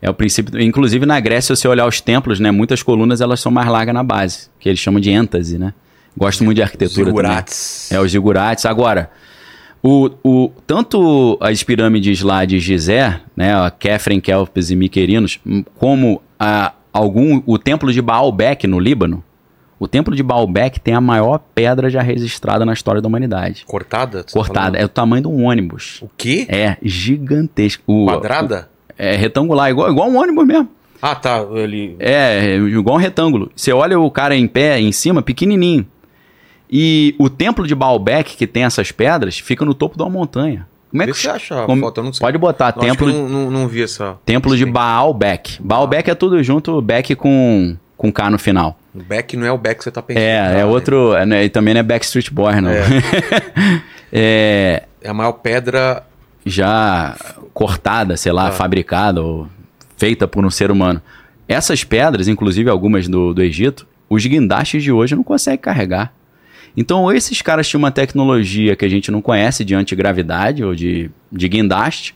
é, 0.00 0.08
o 0.08 0.14
princípio. 0.14 0.60
Inclusive 0.60 1.04
na 1.04 1.18
Grécia, 1.18 1.56
se 1.56 1.62
você 1.62 1.66
olhar 1.66 1.84
os 1.88 2.00
templos, 2.00 2.38
né? 2.38 2.52
Muitas 2.52 2.80
colunas 2.80 3.20
elas 3.20 3.40
são 3.40 3.50
mais 3.50 3.66
largas 3.68 3.92
na 3.92 4.04
base, 4.04 4.48
que 4.60 4.68
eles 4.68 4.78
chamam 4.78 5.00
de 5.00 5.10
êntase, 5.10 5.58
né? 5.58 5.74
Gosto 6.16 6.44
muito 6.44 6.56
de 6.56 6.62
arquitetura 6.62 7.06
também. 7.06 7.22
Zigurates. 7.22 7.92
É, 7.92 8.00
os 8.00 8.10
zigurates. 8.12 8.66
Agora, 8.66 9.10
o, 9.82 10.10
o, 10.22 10.50
tanto 10.66 11.38
as 11.40 11.62
pirâmides 11.62 12.20
lá 12.22 12.44
de 12.44 12.58
Gizé, 12.58 13.20
né, 13.36 13.54
a 13.54 13.70
Kefren, 13.70 14.20
Kelpis 14.20 14.70
e 14.70 14.76
Miquerinos, 14.76 15.38
como 15.78 16.20
a, 16.38 16.72
algum, 16.92 17.42
o 17.46 17.56
templo 17.58 17.92
de 17.92 18.02
Baalbek, 18.02 18.66
no 18.66 18.78
Líbano, 18.78 19.24
o 19.78 19.88
templo 19.88 20.14
de 20.14 20.22
Baalbek 20.22 20.78
tem 20.78 20.92
a 20.92 21.00
maior 21.00 21.38
pedra 21.54 21.88
já 21.88 22.02
registrada 22.02 22.66
na 22.66 22.74
história 22.74 23.00
da 23.00 23.08
humanidade. 23.08 23.64
Cortada? 23.66 24.22
Tá 24.24 24.32
Cortada. 24.32 24.60
falando? 24.60 24.76
É 24.76 24.84
o 24.84 24.88
tamanho 24.88 25.22
de 25.22 25.28
um 25.28 25.44
ônibus. 25.46 26.00
O 26.02 26.10
quê? 26.18 26.46
É 26.50 26.76
gigantesco. 26.82 27.82
O- 27.86 28.04
Quadrada? 28.06 28.68
o- 28.68 28.92
é 29.02 29.16
retangular, 29.16 29.70
igual, 29.70 29.90
igual 29.90 30.10
um 30.10 30.18
ônibus 30.18 30.46
mesmo. 30.46 30.68
Ah, 31.00 31.14
tá. 31.14 31.42
Ele... 31.54 31.96
É, 31.98 32.56
igual 32.56 32.96
um 32.96 32.98
retângulo. 33.00 33.50
Você 33.56 33.72
olha 33.72 33.98
o 33.98 34.10
cara 34.10 34.36
em 34.36 34.46
pé, 34.46 34.78
em 34.78 34.92
cima, 34.92 35.22
pequenininho. 35.22 35.86
E 36.70 37.14
o 37.18 37.28
templo 37.28 37.66
de 37.66 37.74
Baalbek, 37.74 38.36
que 38.36 38.46
tem 38.46 38.62
essas 38.64 38.92
pedras, 38.92 39.38
fica 39.38 39.64
no 39.64 39.74
topo 39.74 39.96
de 39.96 40.02
uma 40.02 40.10
montanha. 40.10 40.66
Como 40.90 41.02
é 41.02 41.06
Vê 41.06 41.12
que 41.12 41.18
se 41.18 41.24
você 41.24 41.30
acha 41.30 41.62
como- 41.66 41.80
foto, 41.82 41.98
eu 41.98 42.04
não 42.04 42.12
sei. 42.12 42.20
Pode 42.24 42.38
botar 42.38 42.72
que 42.72 42.80
templo, 42.80 43.08
não, 43.08 43.28
não, 43.28 43.50
não 43.50 43.68
vi 43.68 43.82
essa. 43.82 44.16
templo 44.24 44.56
de. 44.56 44.64
Baalbek. 44.66 45.58
Baalbek 45.62 46.10
é 46.10 46.14
tudo 46.14 46.42
junto, 46.42 46.80
Beck 46.82 47.14
com, 47.14 47.76
com 47.96 48.12
K 48.12 48.30
no 48.30 48.38
final. 48.38 48.78
O 48.94 49.00
Beck 49.02 49.36
não 49.36 49.46
é 49.46 49.52
o 49.52 49.58
Beck 49.58 49.78
que 49.78 49.84
você 49.84 49.90
tá 49.90 50.02
pensando. 50.02 50.22
É, 50.22 50.60
é 50.60 50.64
outro. 50.64 51.14
É, 51.14 51.24
né, 51.24 51.44
e 51.44 51.48
também 51.48 51.74
não 51.74 51.80
é 51.80 51.82
Backstreet 51.84 52.30
Boy, 52.32 52.60
não. 52.60 52.70
É. 52.70 52.82
É, 54.12 54.82
É 55.00 55.08
a 55.08 55.14
maior 55.14 55.32
pedra. 55.34 56.02
já 56.44 57.16
cortada, 57.54 58.16
sei 58.16 58.32
lá, 58.32 58.48
Ah. 58.48 58.52
fabricada 58.52 59.22
ou 59.22 59.46
feita 59.96 60.26
por 60.26 60.44
um 60.44 60.50
ser 60.50 60.70
humano. 60.70 61.00
Essas 61.46 61.84
pedras, 61.84 62.26
inclusive 62.28 62.70
algumas 62.70 63.06
do, 63.06 63.32
do 63.34 63.42
Egito, 63.42 63.86
os 64.08 64.24
guindastes 64.26 64.82
de 64.82 64.90
hoje 64.90 65.14
não 65.14 65.22
conseguem 65.22 65.58
carregar. 65.60 66.12
Então, 66.76 67.02
ou 67.02 67.12
esses 67.12 67.42
caras 67.42 67.68
tinham 67.68 67.78
uma 67.80 67.90
tecnologia 67.90 68.76
que 68.76 68.84
a 68.84 68.88
gente 68.88 69.10
não 69.10 69.20
conhece 69.20 69.64
de 69.64 69.74
antigravidade 69.74 70.64
ou 70.64 70.74
de, 70.74 71.10
de 71.30 71.48
guindaste, 71.48 72.14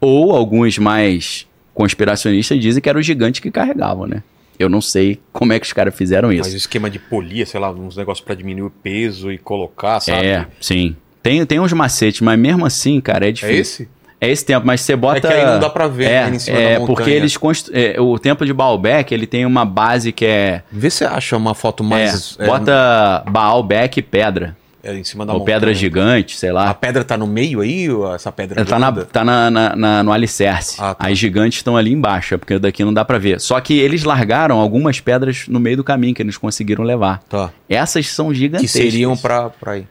ou 0.00 0.32
alguns 0.32 0.78
mais 0.78 1.46
conspiracionistas 1.74 2.60
dizem 2.60 2.82
que 2.82 2.88
era 2.88 2.98
o 2.98 3.02
gigante 3.02 3.40
que 3.40 3.50
carregavam, 3.50 4.06
né? 4.06 4.22
Eu 4.58 4.68
não 4.68 4.80
sei 4.80 5.18
como 5.32 5.52
é 5.52 5.58
que 5.58 5.64
os 5.66 5.72
caras 5.72 5.94
fizeram 5.94 6.30
isso. 6.30 6.42
Mas 6.44 6.52
o 6.52 6.56
esquema 6.56 6.90
de 6.90 6.98
polia, 6.98 7.46
sei 7.46 7.58
lá, 7.58 7.70
uns 7.72 7.96
negócios 7.96 8.24
pra 8.24 8.34
diminuir 8.34 8.66
o 8.66 8.70
peso 8.70 9.32
e 9.32 9.38
colocar, 9.38 10.00
sabe? 10.00 10.26
É, 10.26 10.46
sim. 10.60 10.94
Tem, 11.22 11.44
tem 11.46 11.58
uns 11.60 11.72
macetes, 11.72 12.20
mas 12.20 12.38
mesmo 12.38 12.66
assim, 12.66 13.00
cara, 13.00 13.24
é 13.26 13.28
É 13.28 13.32
difícil. 13.32 13.60
esse? 13.60 13.88
É 14.20 14.28
esse 14.28 14.44
tempo, 14.44 14.66
mas 14.66 14.82
você 14.82 14.94
bota. 14.94 15.18
É 15.18 15.20
que 15.20 15.26
aí 15.28 15.46
não 15.46 15.58
dá 15.58 15.70
pra 15.70 15.88
ver, 15.88 16.04
é, 16.10 16.26
né, 16.30 16.36
em 16.36 16.38
cima 16.38 16.58
é 16.58 16.74
da 16.74 16.80
montanha. 16.80 16.86
porque 16.96 17.10
eles 17.10 17.36
constru... 17.36 17.72
é, 17.74 17.98
o 18.00 18.18
templo 18.18 18.44
de 18.44 18.52
Baalbek 18.52 19.14
ele 19.14 19.26
tem 19.26 19.46
uma 19.46 19.64
base 19.64 20.12
que 20.12 20.26
é, 20.26 20.62
Vê 20.70 20.90
se 20.90 20.98
você 20.98 21.04
acha 21.06 21.36
uma 21.36 21.54
foto 21.54 21.82
mais. 21.82 22.36
é, 22.38 22.46
bota 22.46 23.24
Baalbek 23.30 23.98
e 23.98 24.02
pedra 24.02 24.56
é, 24.82 24.94
em 24.94 25.04
cima 25.04 25.24
da 25.26 25.32
ou 25.32 25.38
montanha. 25.40 25.56
pedra 25.58 25.74
gigante, 25.74 26.36
sei 26.36 26.50
A 26.50 26.52
lá. 26.52 26.74
pedra 26.74 27.02
tá 27.04 27.16
no 27.16 27.26
meio 27.26 27.60
aí, 27.60 27.90
ou 27.90 28.14
essa 28.14 28.30
pedra 28.32 28.64
Tá, 28.64 28.78
na, 28.78 28.92
tá 28.92 29.24
na, 29.24 29.50
na- 29.50 29.76
na- 29.76 30.02
no 30.02 30.10
alicerce. 30.12 30.76
Ah, 30.78 30.94
tá. 30.94 31.06
As 31.08 31.18
gigantes 31.18 31.58
estão 31.58 31.76
ali 31.76 31.92
embaixo, 31.92 32.34
é 32.34 32.38
porque 32.38 32.58
daqui 32.58 32.82
não 32.84 32.92
dá 32.92 33.04
pra 33.04 33.18
ver. 33.18 33.40
Só 33.40 33.58
que 33.60 33.78
eles 33.78 34.04
largaram 34.04 34.58
algumas 34.58 34.98
pedras 35.00 35.44
no 35.48 35.60
meio 35.60 35.76
do 35.78 35.84
caminho 35.84 36.14
que 36.14 36.22
eles 36.22 36.36
conseguiram 36.38 36.82
levar. 36.84 37.20
Tá. 37.28 37.50
Essas 37.68 38.06
são 38.08 38.28
Que 38.28 38.34
gigantescas. 38.36 38.70
seriam 38.70 39.16
pra, 39.16 39.50
pra 39.50 39.78
ir. 39.78 39.86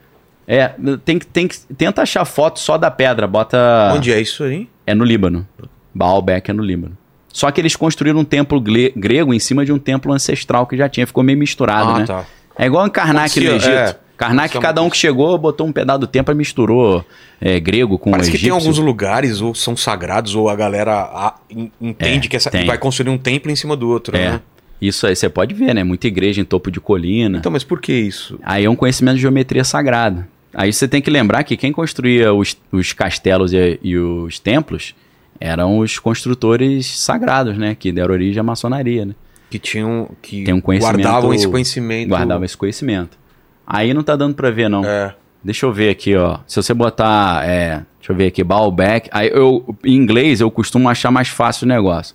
É, 0.46 0.72
tem, 1.04 1.18
que- 1.18 1.26
tem 1.26 1.46
que 1.46 1.56
tenta 1.76 2.02
achar 2.02 2.24
foto 2.24 2.58
só 2.58 2.76
da 2.76 2.90
pedra, 2.90 3.26
bota 3.26 3.92
Onde 3.94 4.12
é 4.12 4.20
isso 4.20 4.42
aí? 4.42 4.68
É 4.86 4.94
no 4.94 5.04
Líbano. 5.04 5.46
Baalbek 5.94 6.50
é 6.50 6.54
no 6.54 6.62
Líbano. 6.62 6.96
Só 7.32 7.50
que 7.50 7.60
eles 7.60 7.76
construíram 7.76 8.20
um 8.20 8.24
templo 8.24 8.60
grego 8.60 9.32
em 9.32 9.38
cima 9.38 9.64
de 9.64 9.72
um 9.72 9.78
templo 9.78 10.12
ancestral 10.12 10.66
que 10.66 10.76
já 10.76 10.88
tinha, 10.88 11.06
ficou 11.06 11.22
meio 11.22 11.38
misturado, 11.38 11.90
ah, 11.90 11.98
né? 12.00 12.04
tá. 12.06 12.24
É 12.58 12.66
igual 12.66 12.86
em 12.86 12.90
Karnak 12.90 13.38
no 13.40 13.46
Acontecia, 13.48 13.72
Egito. 13.84 13.96
é. 13.96 14.10
Karnak, 14.16 14.58
cada 14.58 14.82
um 14.82 14.90
que 14.90 14.98
chegou, 14.98 15.38
botou 15.38 15.66
um 15.66 15.72
pedaço 15.72 16.00
do 16.00 16.06
templo 16.06 16.34
e 16.34 16.36
misturou 16.36 17.02
é, 17.40 17.58
grego 17.58 17.98
com 17.98 18.10
Parece 18.10 18.30
que 18.30 18.36
egípcio. 18.36 18.54
tem 18.54 18.60
alguns 18.62 18.78
lugares, 18.78 19.40
ou 19.40 19.54
são 19.54 19.74
sagrados, 19.74 20.34
ou 20.34 20.48
a 20.50 20.54
galera 20.56 21.34
en- 21.48 21.70
entende 21.80 22.26
É, 22.26 22.30
que 22.30 22.36
essa, 22.36 22.50
vai 22.66 22.76
construir 22.76 23.08
um 23.10 23.16
templo 23.16 23.50
em 23.50 23.56
cima 23.56 23.74
do 23.74 23.88
outro, 23.88 24.14
É. 24.16 24.32
né? 24.32 24.40
Isso 24.80 25.06
aí 25.06 25.14
você 25.14 25.28
pode 25.28 25.54
ver, 25.54 25.74
né? 25.74 25.84
Muita 25.84 26.06
igreja 26.06 26.40
em 26.40 26.44
topo 26.44 26.70
de 26.70 26.80
colina. 26.80 27.38
Então, 27.38 27.52
mas 27.52 27.62
por 27.64 27.80
que 27.80 27.92
isso? 27.92 28.38
Aí 28.42 28.64
é 28.64 28.70
um 28.70 28.76
conhecimento 28.76 29.16
de 29.16 29.22
geometria 29.22 29.62
sagrada. 29.64 30.26
Aí 30.54 30.72
você 30.72 30.88
tem 30.88 31.00
que 31.02 31.10
lembrar 31.10 31.44
que 31.44 31.56
quem 31.56 31.70
construía 31.72 32.32
os, 32.32 32.56
os 32.72 32.92
castelos 32.92 33.52
e, 33.52 33.78
e 33.82 33.96
os 33.96 34.38
templos 34.38 34.94
eram 35.38 35.78
os 35.78 35.98
construtores 35.98 36.86
sagrados, 36.98 37.56
né? 37.58 37.74
Que 37.78 37.92
deram 37.92 38.12
origem 38.14 38.40
à 38.40 38.42
maçonaria, 38.42 39.04
né? 39.04 39.14
Que 39.50 39.58
tinham. 39.58 40.10
Que 40.22 40.44
Tem 40.44 40.54
um 40.54 40.60
conhecimento- 40.60 41.02
guardavam 41.02 41.34
esse 41.34 41.48
conhecimento. 41.48 42.08
Guardavam 42.08 42.44
esse 42.44 42.56
conhecimento. 42.56 43.18
Aí 43.66 43.92
não 43.94 44.02
tá 44.02 44.16
dando 44.16 44.34
pra 44.34 44.50
ver, 44.50 44.68
não. 44.68 44.84
É. 44.84 45.14
Deixa 45.42 45.64
eu 45.66 45.72
ver 45.72 45.90
aqui, 45.90 46.14
ó. 46.16 46.38
Se 46.46 46.56
você 46.62 46.74
botar, 46.74 47.48
é, 47.48 47.82
deixa 47.98 48.12
eu 48.12 48.16
ver 48.16 48.26
aqui, 48.26 48.42
Baalbek. 48.44 49.08
Aí 49.12 49.28
eu, 49.28 49.74
em 49.84 49.94
inglês 49.94 50.40
eu 50.40 50.50
costumo 50.50 50.88
achar 50.88 51.10
mais 51.10 51.28
fácil 51.28 51.64
o 51.64 51.68
negócio. 51.68 52.14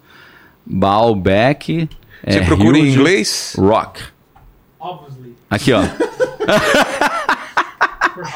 Baalbek 0.66 1.88
Você 2.28 2.40
É, 2.40 2.46
procura 2.46 2.78
em 2.78 2.88
inglês? 2.92 3.56
Rock. 3.58 4.02
Obviously. 4.80 5.36
Aqui, 5.50 5.72
ó. 5.74 5.82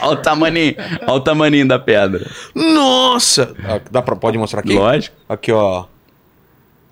Olha 0.02 0.12
o 0.12 0.16
tamaninho, 0.18 0.76
olha 1.04 1.12
o 1.14 1.20
tamaninho 1.22 1.66
da 1.66 1.80
pedra. 1.80 2.30
Nossa! 2.54 3.56
Ah, 3.64 3.80
Dá 3.90 4.02
pra, 4.02 4.14
pode 4.16 4.38
mostrar 4.38 4.60
aqui? 4.60 4.74
Lógico. 4.74 5.16
Aqui, 5.28 5.52
ó. 5.54 5.86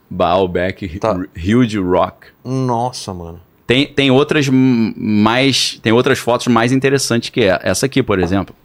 Baalbek 0.10 0.98
Tá. 1.00 1.14
Huge 1.36 1.78
Rock. 1.80 2.28
Nossa, 2.46 3.14
mano. 3.14 3.42
Tem, 3.66 3.86
tem 3.86 4.10
outras 4.10 4.48
mais. 4.50 5.78
Tem 5.84 5.92
outras 5.92 6.18
fotos 6.20 6.48
mais 6.48 6.72
interessantes 6.72 7.30
que 7.30 7.42
é. 7.42 7.60
essa 7.62 7.86
aqui, 7.88 8.02
por 8.02 8.20
exemplo. 8.20 8.56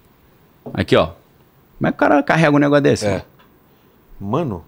Aqui, 0.73 0.95
ó. 0.95 1.07
Como 1.79 1.89
é 1.89 1.91
que 1.91 1.97
o 1.97 1.99
cara 1.99 2.23
carrega 2.23 2.55
um 2.55 2.61
negócio 2.61 2.83
desse? 2.85 3.05
É. 3.07 3.25
Mano, 4.21 4.65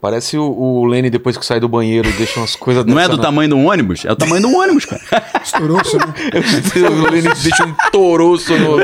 parece 0.00 0.36
o, 0.38 0.42
o 0.44 0.84
Lenny 0.84 1.10
depois 1.10 1.36
que 1.36 1.44
sai 1.44 1.58
do 1.60 1.68
banheiro 1.68 2.08
e 2.08 2.12
deixa 2.12 2.38
umas 2.40 2.54
coisas 2.56 2.84
Não 2.84 2.98
é 2.98 3.08
do 3.08 3.16
na- 3.16 3.22
tamanho 3.22 3.50
do 3.50 3.58
ônibus? 3.58 4.04
É 4.04 4.12
o 4.12 4.16
tamanho 4.16 4.42
do 4.42 4.52
ônibus, 4.54 4.84
cara. 4.84 5.02
Estourou, 5.42 5.76
né? 5.78 6.88
o 6.88 7.10
Lenny 7.10 7.28
deixa 7.42 7.64
um 7.64 7.74
toroço 7.90 8.56
no. 8.58 8.76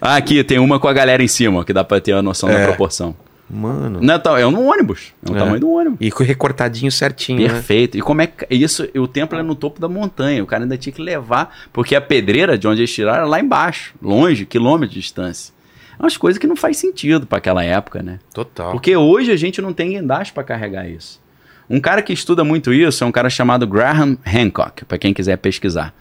Ah, 0.00 0.16
aqui 0.16 0.42
tem 0.44 0.58
uma 0.58 0.78
com 0.78 0.88
a 0.88 0.92
galera 0.92 1.22
em 1.22 1.28
cima, 1.28 1.64
que 1.64 1.72
dá 1.72 1.84
pra 1.84 2.00
ter 2.00 2.12
a 2.12 2.22
noção 2.22 2.48
da 2.48 2.54
É. 2.58 2.66
proporção. 2.66 3.14
Mano. 3.50 3.98
Não 4.02 4.14
é, 4.14 4.42
é 4.42 4.46
um 4.46 4.68
ônibus. 4.68 5.14
É 5.26 5.30
o 5.30 5.34
É. 5.34 5.38
tamanho 5.38 5.58
do 5.60 5.70
ônibus. 5.70 5.96
E 6.02 6.10
com 6.10 6.22
recortadinho 6.22 6.92
certinho, 6.92 7.40
né? 7.40 7.48
Perfeito. 7.48 7.96
E 7.96 8.02
como 8.02 8.20
é 8.20 8.26
que. 8.26 8.46
Isso, 8.50 8.86
o 8.94 9.08
templo 9.08 9.38
é 9.38 9.42
no 9.42 9.54
topo 9.54 9.80
da 9.80 9.88
montanha. 9.88 10.42
O 10.42 10.46
cara 10.46 10.64
ainda 10.64 10.76
tinha 10.76 10.92
que 10.92 11.00
levar. 11.00 11.56
Porque 11.72 11.94
a 11.96 12.00
pedreira 12.00 12.58
de 12.58 12.68
onde 12.68 12.82
eles 12.82 12.92
tiraram 12.92 13.20
era 13.20 13.26
lá 13.26 13.40
embaixo, 13.40 13.94
longe, 14.02 14.44
quilômetros 14.44 14.92
de 14.92 15.00
distância. 15.00 15.54
Umas 15.98 16.16
coisas 16.16 16.38
que 16.38 16.46
não 16.46 16.56
faz 16.56 16.76
sentido 16.76 17.26
para 17.26 17.38
aquela 17.38 17.64
época, 17.64 18.02
né? 18.02 18.18
Total. 18.32 18.70
Porque 18.72 18.96
hoje 18.96 19.32
a 19.32 19.36
gente 19.36 19.60
não 19.60 19.72
tem 19.72 19.90
guindaste 19.90 20.32
para 20.32 20.44
carregar 20.44 20.88
isso. 20.88 21.20
Um 21.68 21.80
cara 21.80 22.00
que 22.00 22.12
estuda 22.12 22.44
muito 22.44 22.72
isso 22.72 23.04
é 23.04 23.06
um 23.06 23.12
cara 23.12 23.28
chamado 23.28 23.66
Graham 23.66 24.16
Hancock, 24.24 24.84
para 24.84 24.96
quem 24.96 25.12
quiser 25.12 25.36
pesquisar. 25.36 25.94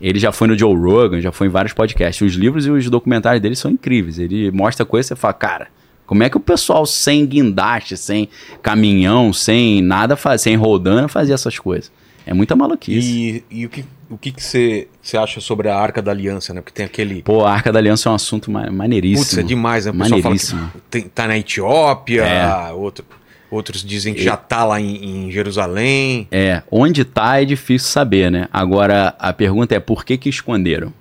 Ele 0.00 0.18
já 0.18 0.32
foi 0.32 0.48
no 0.48 0.58
Joe 0.58 0.74
Rogan, 0.74 1.20
já 1.20 1.30
foi 1.30 1.48
em 1.48 1.50
vários 1.50 1.74
podcasts. 1.74 2.26
Os 2.26 2.34
livros 2.34 2.64
e 2.66 2.70
os 2.70 2.88
documentários 2.88 3.42
dele 3.42 3.54
são 3.54 3.70
incríveis. 3.70 4.18
Ele 4.18 4.50
mostra 4.50 4.86
coisas 4.86 5.06
e 5.06 5.08
você 5.08 5.16
fala, 5.16 5.34
cara, 5.34 5.68
como 6.06 6.22
é 6.22 6.30
que 6.30 6.36
o 6.36 6.40
pessoal 6.40 6.86
sem 6.86 7.26
guindaste, 7.26 7.96
sem 7.96 8.28
caminhão, 8.62 9.32
sem 9.32 9.82
nada, 9.82 10.16
faz, 10.16 10.40
sem 10.40 10.56
rodando, 10.56 11.08
fazia 11.08 11.34
essas 11.34 11.58
coisas? 11.58 11.92
É 12.24 12.32
muita 12.32 12.56
maluquice. 12.56 13.44
E, 13.50 13.60
e 13.60 13.66
o 13.66 13.68
que 13.68 13.84
o 14.10 14.18
que 14.18 14.34
você 14.36 14.88
acha 15.16 15.40
sobre 15.40 15.68
a 15.68 15.76
Arca 15.78 16.02
da 16.02 16.10
Aliança, 16.10 16.52
né? 16.52 16.60
Porque 16.60 16.74
tem 16.74 16.84
aquele 16.84 17.22
Pô, 17.22 17.44
a 17.44 17.52
Arca 17.52 17.72
da 17.72 17.78
Aliança 17.78 18.08
é 18.08 18.12
um 18.12 18.14
assunto 18.16 18.50
ma 18.50 18.70
maneiríssimo. 18.70 19.24
Putz, 19.24 19.38
é 19.38 19.42
demais, 19.42 19.86
né? 19.86 19.92
O 19.92 19.94
Maneiríssimo. 19.94 20.70
tem- 20.90 21.02
tá 21.02 21.26
na 21.28 21.38
Etiópia, 21.38 22.22
É. 22.24 22.72
outro- 22.72 23.04
outros 23.50 23.82
dizem 23.84 24.12
que 24.14 24.22
já 24.22 24.36
tá 24.36 24.64
lá 24.64 24.80
em, 24.80 25.26
em 25.26 25.30
Jerusalém. 25.30 26.26
É, 26.30 26.62
onde 26.70 27.04
tá 27.04 27.40
é 27.40 27.44
difícil 27.44 27.88
saber, 27.88 28.30
né? 28.30 28.48
Agora, 28.52 29.14
a 29.18 29.32
pergunta 29.32 29.74
é 29.74 29.80
por 29.80 30.04
que 30.04 30.16
que 30.18 30.28
esconderam? 30.28 30.92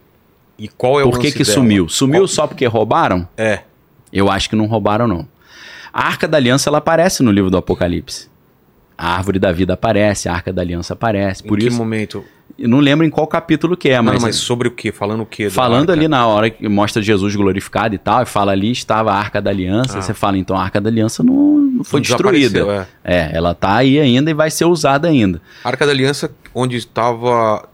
E 0.58 0.68
qual 0.68 1.00
é 1.00 1.04
o 1.04 1.10
Por 1.10 1.20
que 1.20 1.32
que 1.32 1.44
dela? 1.44 1.54
sumiu? 1.56 1.88
Sumiu 1.90 2.22
Qual- 2.22 2.28
só 2.28 2.46
porque 2.48 2.66
roubaram? 2.66 3.28
É. 3.38 3.62
Eu 4.12 4.30
acho 4.30 4.50
que 4.50 4.56
não 4.56 4.66
roubaram, 4.66 5.08
não. 5.08 5.28
A 5.94 6.06
Arca 6.06 6.28
da 6.28 6.38
Aliança, 6.38 6.70
ela 6.70 6.80
aparece 6.80 7.24
no 7.24 7.32
livro 7.32 7.50
do 7.50 7.58
Apocalipse. 7.58 8.28
A 8.98 9.16
Árvore 9.16 9.40
da 9.40 9.52
Vida 9.52 9.74
aparece, 9.76 10.28
a 10.28 10.34
Arca 10.34 10.52
da 10.52 10.62
Aliança 10.62 10.94
aparece. 10.94 11.42
Por 11.44 11.58
em 11.58 11.62
que 11.62 11.68
isso, 11.70 11.78
momento? 11.78 12.26
Eu 12.58 12.68
não 12.68 12.80
lembro 12.80 13.06
em 13.06 13.10
qual 13.10 13.28
capítulo 13.28 13.78
que 13.78 13.90
é, 13.90 13.98
Não, 13.98 14.04
mas, 14.14 14.22
mas 14.22 14.36
sobre 14.38 14.68
o 14.68 14.72
quê? 14.72 14.92
Falando 14.92 15.22
o 15.22 15.26
da 15.44 15.50
falando 15.50 15.90
ali 15.92 16.08
na 16.08 16.26
hora 16.28 16.50
que 16.50 16.68
mostra 16.68 17.02
Jesus 17.02 17.36
glorificado 17.36 17.94
e 17.96 17.98
tal, 17.98 18.24
e 18.24 18.26
fala 18.26 18.52
ali 18.52 18.72
estava 18.72 19.12
a 19.12 19.16
Arca 19.16 19.42
da 19.42 19.50
Aliança, 19.50 19.98
Ah. 19.98 20.02
você 20.02 20.14
fala, 20.14 20.38
então 20.38 20.56
a 20.58 20.64
Arca 20.64 20.82
da 20.82 20.90
Aliança 20.90 21.22
não, 21.24 21.34
não 21.60 21.84
foi 21.84 22.00
Não 22.00 22.04
destruída. 22.04 22.88
é. 23.04 23.16
É, 23.18 23.30
ela 23.34 23.54
tá 23.54 23.76
aí 23.76 24.00
ainda 24.00 24.32
e 24.32 24.34
vai 24.34 24.50
ser 24.50 24.66
usada 24.66 25.08
ainda. 25.08 25.42
A 25.64 25.70
Arca 25.70 25.86
da 25.86 25.92
Aliança, 25.92 26.32
onde 26.54 26.76
estava. 26.76 27.68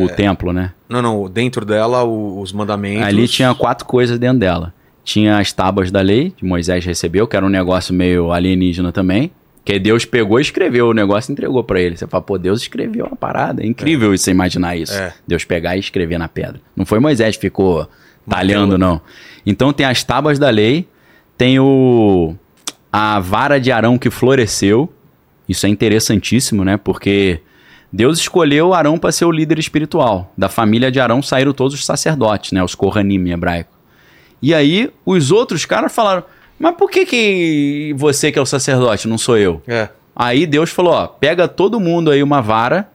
O 0.00 0.08
templo, 0.08 0.52
né? 0.52 0.72
Não, 0.88 1.02
não, 1.02 1.28
dentro 1.28 1.64
dela 1.64 2.04
os 2.04 2.52
mandamentos. 2.52 3.04
Ali 3.06 3.26
tinha 3.26 3.52
quatro 3.54 3.84
coisas 3.86 4.16
dentro 4.18 4.38
dela. 4.38 4.72
Tinha 5.02 5.38
as 5.38 5.52
tábuas 5.52 5.90
da 5.90 6.00
lei, 6.00 6.30
que 6.36 6.44
Moisés 6.44 6.84
recebeu, 6.84 7.26
que 7.26 7.34
era 7.36 7.44
um 7.44 7.48
negócio 7.48 7.92
meio 7.94 8.30
alienígena 8.30 8.92
também. 8.92 9.32
Que 9.68 9.78
Deus 9.78 10.06
pegou 10.06 10.38
e 10.38 10.42
escreveu 10.42 10.88
o 10.88 10.94
negócio 10.94 11.30
e 11.30 11.32
entregou 11.34 11.62
pra 11.62 11.78
ele. 11.78 11.94
Você 11.94 12.06
fala, 12.06 12.22
pô, 12.22 12.38
Deus 12.38 12.62
escreveu 12.62 13.04
a 13.04 13.14
parada. 13.14 13.62
É 13.62 13.66
incrível 13.66 14.16
você 14.16 14.30
imaginar 14.30 14.74
isso. 14.74 14.94
É. 14.94 15.12
Deus 15.26 15.44
pegar 15.44 15.76
e 15.76 15.80
escrever 15.80 16.16
na 16.16 16.26
pedra. 16.26 16.58
Não 16.74 16.86
foi 16.86 16.98
Moisés 16.98 17.36
que 17.36 17.42
ficou 17.42 17.86
talhando, 18.26 18.78
não. 18.78 18.98
Então 19.44 19.70
tem 19.70 19.84
as 19.84 20.02
tábuas 20.02 20.38
da 20.38 20.48
lei, 20.48 20.88
tem 21.36 21.60
o 21.60 22.34
a 22.90 23.20
vara 23.20 23.60
de 23.60 23.70
Arão 23.70 23.98
que 23.98 24.08
floresceu. 24.08 24.90
Isso 25.46 25.66
é 25.66 25.68
interessantíssimo, 25.68 26.64
né? 26.64 26.78
Porque 26.78 27.42
Deus 27.92 28.18
escolheu 28.18 28.72
Arão 28.72 28.98
para 28.98 29.12
ser 29.12 29.26
o 29.26 29.30
líder 29.30 29.58
espiritual. 29.58 30.32
Da 30.34 30.48
família 30.48 30.90
de 30.90 30.98
Arão 30.98 31.20
saíram 31.20 31.52
todos 31.52 31.74
os 31.74 31.84
sacerdotes, 31.84 32.52
né? 32.52 32.64
Os 32.64 32.74
Kohanim 32.74 33.18
em 33.18 33.32
hebraico. 33.32 33.76
E 34.40 34.54
aí 34.54 34.90
os 35.04 35.30
outros 35.30 35.66
caras 35.66 35.94
falaram: 35.94 36.24
Mas 36.58 36.74
por 36.76 36.90
que, 36.90 37.06
que 37.06 37.94
você 37.96 38.32
que 38.32 38.38
é 38.38 38.42
o 38.42 38.46
sacerdote, 38.46 39.06
não 39.08 39.18
sou 39.18 39.36
eu? 39.38 39.62
É. 39.66 39.88
Aí 40.14 40.46
Deus 40.46 40.70
falou: 40.70 40.92
Ó, 40.94 41.06
pega 41.06 41.46
todo 41.46 41.78
mundo 41.78 42.10
aí 42.10 42.22
uma 42.22 42.40
vara. 42.40 42.88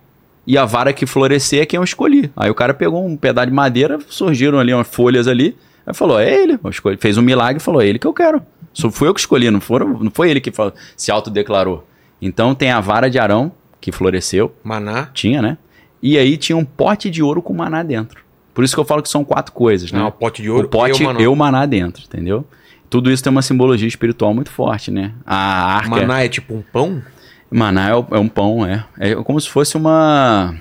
E 0.46 0.58
a 0.58 0.66
vara 0.66 0.92
que 0.92 1.06
florescer 1.06 1.62
é 1.62 1.66
quem 1.66 1.78
eu 1.78 1.84
escolhi. 1.86 2.30
Aí 2.36 2.50
o 2.50 2.56
cara 2.56 2.74
pegou 2.74 3.06
um 3.06 3.16
pedaço 3.16 3.48
de 3.48 3.54
madeira, 3.54 3.98
surgiram 4.10 4.60
ali 4.60 4.74
umas 4.74 4.88
folhas 4.90 5.26
ali. 5.28 5.56
Aí 5.88 5.94
falou: 5.94 6.20
É 6.20 6.30
ele. 6.34 6.60
Eu. 6.62 6.98
Fez 7.00 7.18
um 7.18 7.22
milagre 7.22 7.62
e 7.62 7.64
falou: 7.64 7.82
É 7.82 7.88
ele 7.88 7.98
que 7.98 8.06
eu 8.08 8.14
quero. 8.14 8.42
Só 8.74 8.90
fui 8.92 9.08
eu 9.08 9.14
que 9.14 9.20
escolhi, 9.22 9.50
não, 9.52 9.62
foram, 9.62 9.88
não 10.00 10.12
foi 10.12 10.30
ele 10.32 10.42
que 10.42 10.52
falou- 10.52 10.74
se 10.98 11.12
autodeclarou. 11.12 11.88
Então 12.22 12.56
tem 12.56 12.72
a 12.72 12.80
vara 12.82 13.10
de 13.10 13.20
Arão, 13.20 13.52
que 13.80 13.92
floresceu. 13.92 14.54
Maná. 14.64 15.10
Tinha, 15.14 15.42
né? 15.42 15.58
E 16.02 16.18
aí 16.18 16.36
tinha 16.38 16.58
um 16.58 16.66
pote 16.66 17.10
de 17.10 17.22
ouro 17.24 17.42
com 17.42 17.54
maná 17.54 17.84
dentro. 17.84 18.22
Por 18.54 18.64
isso 18.64 18.74
que 18.76 18.80
eu 18.80 18.86
falo 18.86 19.02
que 19.02 19.10
são 19.10 19.24
quatro 19.24 19.54
coisas, 19.54 19.92
né? 19.92 20.00
Não, 20.00 20.08
o 20.08 20.12
pote 20.12 20.42
de 20.42 20.50
ouro 20.50 20.66
o 20.66 20.70
pote 20.70 21.02
e 21.02 21.06
o 21.06 21.08
maná. 21.08 21.22
e 21.22 21.28
o 21.28 21.36
maná 21.36 21.66
dentro, 21.66 22.04
entendeu? 22.06 22.46
Tudo 22.94 23.10
isso 23.12 23.24
tem 23.24 23.32
uma 23.32 23.42
simbologia 23.42 23.88
espiritual 23.88 24.36
muito 24.36 24.52
forte, 24.52 24.92
né? 24.92 25.14
A 25.26 25.78
arca... 25.78 25.90
Maná 25.90 26.24
é 26.24 26.28
tipo 26.30 26.54
um 26.54 26.62
pão? 26.62 27.02
Maná 27.50 27.90
é, 27.90 27.92
é 27.92 28.20
um 28.20 28.28
pão, 28.28 28.64
é. 28.64 28.86
É 29.00 29.16
como 29.16 29.42
se 29.42 29.50
fosse 29.50 29.76
uma... 29.76 30.54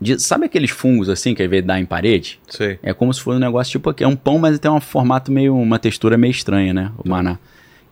de- 0.00 0.18
sabe 0.18 0.46
aqueles 0.46 0.70
fungos 0.70 1.10
assim 1.10 1.34
que 1.34 1.42
às 1.42 1.50
vezes 1.50 1.66
dá 1.66 1.78
em 1.78 1.84
parede? 1.84 2.40
Sei. 2.48 2.78
É 2.82 2.94
como 2.94 3.12
se 3.12 3.20
fosse 3.20 3.36
um 3.36 3.40
negócio 3.40 3.70
tipo 3.70 3.90
aqui. 3.90 4.02
É 4.02 4.08
um 4.08 4.16
pão, 4.16 4.38
mas 4.38 4.58
tem 4.58 4.70
um 4.70 4.80
formato 4.80 5.30
meio... 5.30 5.54
Uma 5.54 5.78
textura 5.78 6.16
meio 6.16 6.30
estranha, 6.30 6.72
né? 6.72 6.90
O 6.96 7.06
maná. 7.06 7.36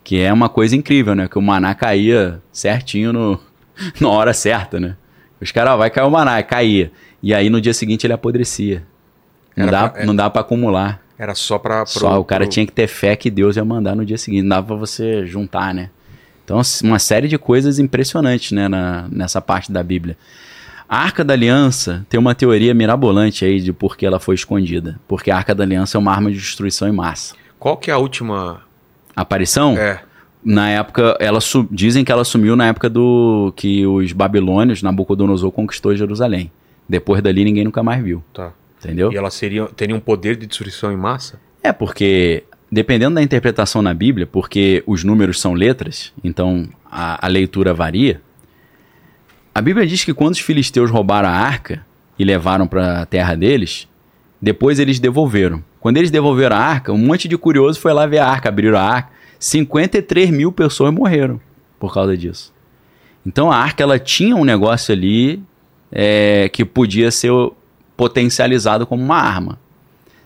Que 0.02 0.20
é 0.22 0.32
uma 0.32 0.48
coisa 0.48 0.74
incrível, 0.74 1.14
né? 1.14 1.28
Que 1.28 1.38
o 1.38 1.42
maná 1.42 1.74
caía 1.74 2.40
certinho 2.50 3.12
no, 3.12 3.38
na 4.00 4.08
hora 4.08 4.32
certa, 4.32 4.80
né? 4.80 4.96
Os 5.38 5.52
caras, 5.52 5.76
vai 5.76 5.90
cair 5.90 6.06
o 6.06 6.10
maná, 6.10 6.42
caía. 6.42 6.90
E 7.22 7.34
aí 7.34 7.50
no 7.50 7.60
dia 7.60 7.74
seguinte 7.74 8.06
ele 8.06 8.14
apodrecia. 8.14 8.82
Não 9.54 9.64
Era 9.68 9.70
dá, 9.82 9.88
pra- 9.90 10.02
é- 10.02 10.06
não 10.06 10.16
dá 10.16 10.30
pra 10.30 10.40
acumular. 10.40 11.03
Era 11.18 11.34
só 11.34 11.58
pra. 11.58 11.84
pro- 11.84 11.92
Só 11.92 12.18
o 12.20 12.24
cara 12.24 12.44
pro- 12.44 12.50
tinha 12.52 12.66
que 12.66 12.72
ter 12.72 12.86
fé 12.88 13.14
que 13.16 13.30
Deus 13.30 13.56
ia 13.56 13.64
mandar 13.64 13.94
no 13.94 14.04
dia 14.04 14.18
seguinte. 14.18 14.42
Não 14.42 14.48
dava 14.50 14.66
pra 14.68 14.76
você 14.76 15.24
juntar, 15.26 15.72
né? 15.72 15.90
Então, 16.44 16.60
uma 16.82 16.98
série 16.98 17.28
de 17.28 17.38
coisas 17.38 17.78
impressionantes, 17.78 18.52
né? 18.52 18.68
na- 18.68 19.06
nessa 19.10 19.40
parte 19.40 19.70
da 19.72 19.82
Bíblia. 19.82 20.16
A 20.88 20.98
Arca 20.98 21.24
da 21.24 21.32
Aliança 21.32 22.04
tem 22.10 22.20
uma 22.20 22.34
teoria 22.34 22.74
mirabolante 22.74 23.44
aí 23.44 23.58
de 23.60 23.72
por 23.72 23.96
que 23.96 24.04
ela 24.04 24.20
foi 24.20 24.34
escondida. 24.34 25.00
Porque 25.08 25.30
a 25.30 25.36
Arca 25.36 25.54
da 25.54 25.64
Aliança 25.64 25.96
é 25.96 25.98
uma 25.98 26.12
arma 26.12 26.30
de 26.30 26.36
destruição 26.36 26.86
em 26.86 26.92
massa. 26.92 27.34
Qual 27.58 27.76
que 27.78 27.90
é 27.90 27.94
a 27.94 27.98
última. 27.98 28.60
Aparição? 29.16 29.76
É. 29.78 30.02
Na 30.44 30.68
época, 30.68 31.16
ela 31.20 31.38
dizem 31.70 32.04
que 32.04 32.12
ela 32.12 32.22
sumiu 32.24 32.54
na 32.54 32.66
época 32.66 32.90
do 32.90 33.50
que 33.56 33.86
os 33.86 34.12
babilônios, 34.12 34.82
Nabucodonosor, 34.82 35.50
conquistou 35.50 35.96
Jerusalém. 35.96 36.50
Depois 36.86 37.22
dali, 37.22 37.44
ninguém 37.44 37.64
nunca 37.64 37.82
mais 37.82 38.04
viu. 38.04 38.22
Tá. 38.34 38.52
Entendeu? 38.84 39.12
E 39.12 39.16
ela 39.16 39.30
seria, 39.30 39.66
teria 39.66 39.94
um 39.94 40.00
poder 40.00 40.36
de 40.36 40.46
destruição 40.46 40.92
em 40.92 40.96
massa? 40.96 41.40
É, 41.62 41.72
porque 41.72 42.44
dependendo 42.70 43.14
da 43.14 43.22
interpretação 43.22 43.80
na 43.80 43.94
Bíblia, 43.94 44.26
porque 44.26 44.82
os 44.86 45.04
números 45.04 45.40
são 45.40 45.54
letras, 45.54 46.12
então 46.22 46.68
a, 46.90 47.24
a 47.24 47.28
leitura 47.28 47.72
varia. 47.72 48.20
A 49.54 49.60
Bíblia 49.60 49.86
diz 49.86 50.04
que 50.04 50.12
quando 50.12 50.32
os 50.32 50.40
filisteus 50.40 50.90
roubaram 50.90 51.28
a 51.28 51.32
arca 51.32 51.86
e 52.18 52.24
levaram 52.24 52.66
para 52.66 53.02
a 53.02 53.06
terra 53.06 53.36
deles, 53.36 53.88
depois 54.42 54.80
eles 54.80 54.98
devolveram. 54.98 55.62
Quando 55.78 55.98
eles 55.98 56.10
devolveram 56.10 56.56
a 56.56 56.58
arca, 56.58 56.92
um 56.92 56.98
monte 56.98 57.28
de 57.28 57.38
curioso 57.38 57.78
foi 57.78 57.92
lá 57.92 58.06
ver 58.06 58.18
a 58.18 58.26
arca, 58.26 58.48
abriram 58.48 58.78
a 58.78 58.82
arca. 58.82 59.10
53 59.38 60.30
mil 60.30 60.50
pessoas 60.50 60.92
morreram 60.92 61.40
por 61.78 61.94
causa 61.94 62.16
disso. 62.16 62.52
Então 63.24 63.52
a 63.52 63.56
arca 63.56 63.82
ela 63.82 63.98
tinha 63.98 64.34
um 64.34 64.44
negócio 64.44 64.92
ali 64.92 65.40
é, 65.92 66.48
que 66.52 66.64
podia 66.64 67.10
ser 67.10 67.30
potencializado 67.96 68.86
como 68.86 69.02
uma 69.02 69.16
arma. 69.18 69.58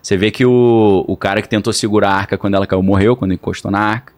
Você 0.01 0.15
vê 0.17 0.31
que 0.31 0.45
o, 0.45 1.03
o 1.07 1.17
cara 1.17 1.41
que 1.41 1.49
tentou 1.49 1.73
segurar 1.73 2.09
a 2.11 2.15
arca 2.15 2.37
quando 2.37 2.55
ela 2.55 2.65
caiu 2.65 2.81
morreu, 2.81 3.15
quando 3.15 3.33
encostou 3.33 3.69
na 3.69 3.79
arca. 3.79 4.13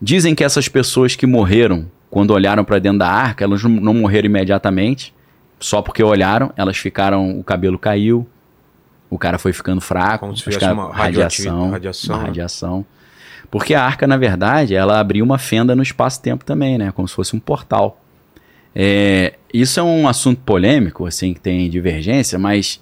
Dizem 0.00 0.34
que 0.34 0.44
essas 0.44 0.68
pessoas 0.68 1.14
que 1.14 1.26
morreram 1.26 1.86
quando 2.08 2.32
olharam 2.32 2.64
para 2.64 2.78
dentro 2.78 2.98
da 3.00 3.08
arca, 3.08 3.44
elas 3.44 3.62
não, 3.62 3.94
morreram 3.94 4.26
imediatamente, 4.26 5.14
só 5.58 5.82
porque 5.82 6.02
olharam, 6.02 6.52
elas 6.56 6.76
ficaram, 6.76 7.38
o 7.38 7.44
cabelo 7.44 7.78
caiu, 7.78 8.26
o 9.08 9.18
cara 9.18 9.38
foi 9.38 9.52
ficando 9.52 9.80
fraco, 9.80 10.20
Como 10.26 10.36
se 10.36 10.50
cara- 10.58 10.72
uma 10.72 10.92
radiação, 10.92 11.70
radiação, 11.70 12.14
uma 12.14 12.22
né? 12.22 12.26
radiação. 12.28 12.86
Porque 13.50 13.74
a 13.74 13.84
arca, 13.84 14.06
na 14.06 14.16
verdade, 14.16 14.74
ela 14.74 15.00
abriu 15.00 15.24
uma 15.24 15.38
fenda 15.38 15.74
no 15.74 15.82
espaço-tempo 15.82 16.44
também, 16.44 16.78
né? 16.78 16.92
Como 16.92 17.06
se 17.08 17.14
fosse 17.14 17.34
um 17.34 17.40
portal. 17.40 17.99
É, 18.74 19.34
isso 19.52 19.80
é 19.80 19.82
um 19.82 20.06
assunto 20.06 20.40
polêmico, 20.42 21.06
assim, 21.06 21.34
que 21.34 21.40
tem 21.40 21.68
divergência, 21.68 22.38
mas 22.38 22.80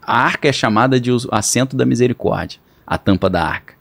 a 0.00 0.18
arca 0.18 0.48
é 0.48 0.52
chamada 0.52 1.00
de 1.00 1.10
o 1.10 1.18
assento 1.30 1.76
da 1.76 1.84
misericórdia, 1.84 2.60
a 2.86 2.96
tampa 2.96 3.28
da 3.28 3.42
arca. 3.44 3.74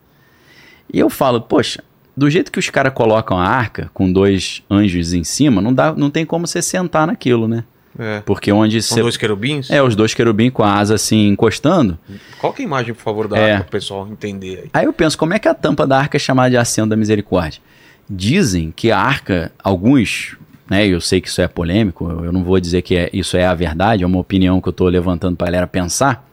E 0.91 0.99
eu 0.99 1.09
falo, 1.09 1.41
poxa, 1.41 1.83
do 2.17 2.29
jeito 2.29 2.51
que 2.51 2.59
os 2.59 2.69
caras 2.69 2.93
colocam 2.93 3.37
a 3.37 3.45
arca, 3.47 3.89
com 3.93 4.11
dois 4.11 4.63
anjos 4.69 5.13
em 5.13 5.23
cima, 5.23 5.61
não, 5.61 5.73
dá, 5.73 5.93
não 5.93 6.09
tem 6.09 6.25
como 6.25 6.47
você 6.47 6.61
sentar 6.61 7.05
naquilo, 7.07 7.47
né? 7.47 7.63
É. 7.97 8.21
Porque 8.25 8.51
onde 8.51 8.81
São 8.81 8.95
você. 8.95 9.01
dois 9.03 9.15
querubins? 9.17 9.69
É, 9.71 9.81
os 9.81 9.95
dois 9.95 10.13
querubins 10.13 10.51
com 10.51 10.63
a 10.63 10.73
asa 10.73 10.95
assim 10.95 11.27
encostando. 11.29 11.97
Coloca 12.39 12.61
a 12.61 12.65
imagem, 12.65 12.93
por 12.93 13.01
favor, 13.01 13.27
da 13.27 13.37
É. 13.37 13.51
arca 13.53 13.63
pro 13.65 13.71
pessoal 13.71 14.07
entender 14.11 14.63
aí. 14.63 14.69
Aí 14.73 14.85
eu 14.85 14.91
penso, 14.91 15.17
como 15.17 15.33
é 15.33 15.39
que 15.39 15.47
a 15.47 15.53
tampa 15.53 15.87
da 15.87 15.97
arca 15.99 16.17
é 16.17 16.19
chamada 16.19 16.49
de 16.49 16.57
assento 16.57 16.89
da 16.89 16.97
misericórdia? 16.97 17.61
Dizem 18.09 18.71
que 18.75 18.91
a 18.91 18.99
arca, 18.99 19.51
alguns, 19.63 20.35
né, 20.69 20.87
eu 20.87 20.99
sei 21.01 21.21
que 21.21 21.27
isso 21.27 21.41
é 21.41 21.47
polêmico, 21.47 22.09
eu 22.09 22.31
não 22.31 22.43
vou 22.43 22.59
dizer 22.59 22.81
que 22.81 22.95
é- 22.95 23.09
isso 23.13 23.37
é 23.37 23.45
a 23.45 23.53
verdade, 23.53 24.03
é 24.03 24.07
uma 24.07 24.19
opinião 24.19 24.59
que 24.61 24.67
eu 24.67 24.71
estou 24.71 24.87
levantando 24.87 25.35
para 25.35 25.45
a 25.47 25.51
galera 25.51 25.67
pensar. 25.67 26.27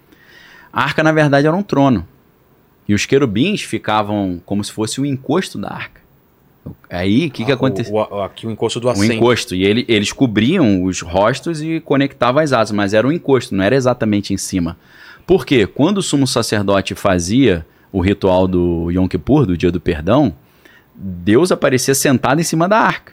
A 0.72 0.82
arca, 0.84 1.02
na 1.02 1.12
verdade, 1.12 1.46
era 1.46 1.54
um 1.56 1.62
trono. 1.62 2.06
E 2.88 2.94
os 2.94 3.04
querubins 3.06 3.62
ficavam 3.62 4.40
como 4.44 4.62
se 4.64 4.72
fosse 4.72 5.00
o 5.00 5.06
encosto 5.06 5.58
da 5.58 5.68
arca. 5.70 6.00
Aí, 6.88 7.26
o 7.26 7.30
que, 7.30 7.44
que 7.44 7.50
Ah, 7.50 7.54
aconteceu? 7.54 7.94
o- 7.94 8.16
o- 8.16 8.22
aqui 8.22 8.46
o 8.46 8.50
encosto 8.50 8.78
do 8.80 8.88
assento. 8.88 9.12
encosto. 9.12 9.54
E 9.54 9.64
ele- 9.64 9.84
eles 9.88 10.12
cobriam 10.12 10.84
os 10.84 11.00
rostos 11.00 11.60
e 11.62 11.80
conectavam 11.80 12.42
as 12.42 12.52
asas, 12.52 12.70
mas 12.72 12.94
era 12.94 13.06
um 13.06 13.12
encosto, 13.12 13.54
não 13.54 13.64
era 13.64 13.74
exatamente 13.74 14.32
em 14.32 14.36
cima. 14.36 14.76
Por 15.26 15.44
quê? 15.44 15.66
Quando 15.66 15.98
o 15.98 16.02
sumo 16.02 16.26
sacerdote 16.26 16.94
fazia 16.94 17.66
o 17.92 18.00
ritual 18.00 18.46
do 18.48 18.90
Yom 18.90 19.06
Kippur, 19.08 19.44
do 19.46 19.56
dia 19.56 19.70
do 19.72 19.80
perdão, 19.80 20.34
Deus 20.94 21.50
aparecia 21.52 21.94
sentado 21.94 22.40
em 22.40 22.44
cima 22.44 22.68
da 22.68 22.78
arca, 22.78 23.12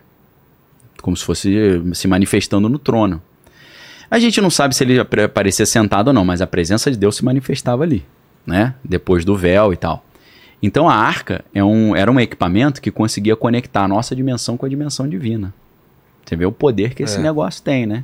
como 1.02 1.16
se 1.18 1.24
fosse 1.24 1.82
se 1.94 2.08
manifestando 2.08 2.68
no 2.70 2.78
trono. 2.80 3.22
A 4.12 4.18
gente 4.20 4.42
não 4.42 4.50
sabe 4.50 4.76
se 4.76 4.84
ele 4.84 5.00
apare- 5.00 5.24
aparecia 5.24 5.66
sentado 5.66 6.08
ou 6.08 6.14
não, 6.14 6.26
mas 6.26 6.42
a 6.42 6.48
presença 6.48 6.90
de 6.90 6.98
Deus 6.98 7.16
se 7.16 7.24
manifestava 7.26 7.84
ali, 7.84 8.04
né? 8.46 8.74
Depois 8.84 9.24
do 9.24 9.36
véu 9.36 9.72
e 9.72 9.78
tal. 9.78 10.04
Então 10.62 10.90
a 10.90 10.96
arca 10.96 11.44
é 11.54 11.64
um, 11.64 11.96
era 11.96 12.12
um 12.12 12.20
equipamento 12.20 12.82
que 12.82 12.92
conseguia 12.92 13.36
conectar 13.36 13.84
a 13.84 13.88
nossa 13.88 14.16
dimensão 14.16 14.58
com 14.58 14.66
a 14.66 14.70
dimensão 14.70 15.08
divina. 15.08 15.54
Você 16.26 16.36
vê 16.36 16.46
o 16.46 16.52
poder 16.52 16.94
que 16.94 17.04
esse 17.04 17.18
É. 17.18 17.22
negócio 17.22 17.62
tem, 17.64 17.86
né? 17.86 18.04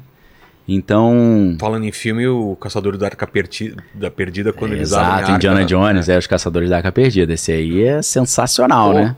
Então. 0.68 1.56
Falando 1.60 1.86
em 1.86 1.92
filme, 1.92 2.26
o 2.28 2.56
Caçador 2.56 2.98
da 2.98 3.06
Arca 3.08 3.28
Perti- 3.28 3.76
da 3.94 4.10
Perdida, 4.10 4.52
quando 4.52 4.74
eles 4.74 4.94
abrem 4.94 5.06
a 5.06 5.12
Exato, 5.12 5.24
arca, 5.26 5.36
Indiana 5.38 5.60
né? 5.60 5.66
Jones, 5.66 6.10
é. 6.10 6.18
os 6.18 6.26
Caçadores 6.28 6.70
da 6.70 6.78
Arca 6.78 6.92
Perdida. 6.92 7.34
Esse 7.34 7.52
aí 7.52 7.84
é 7.84 8.02
sensacional, 8.02 8.92
Pô. 8.94 9.00
né? 9.00 9.16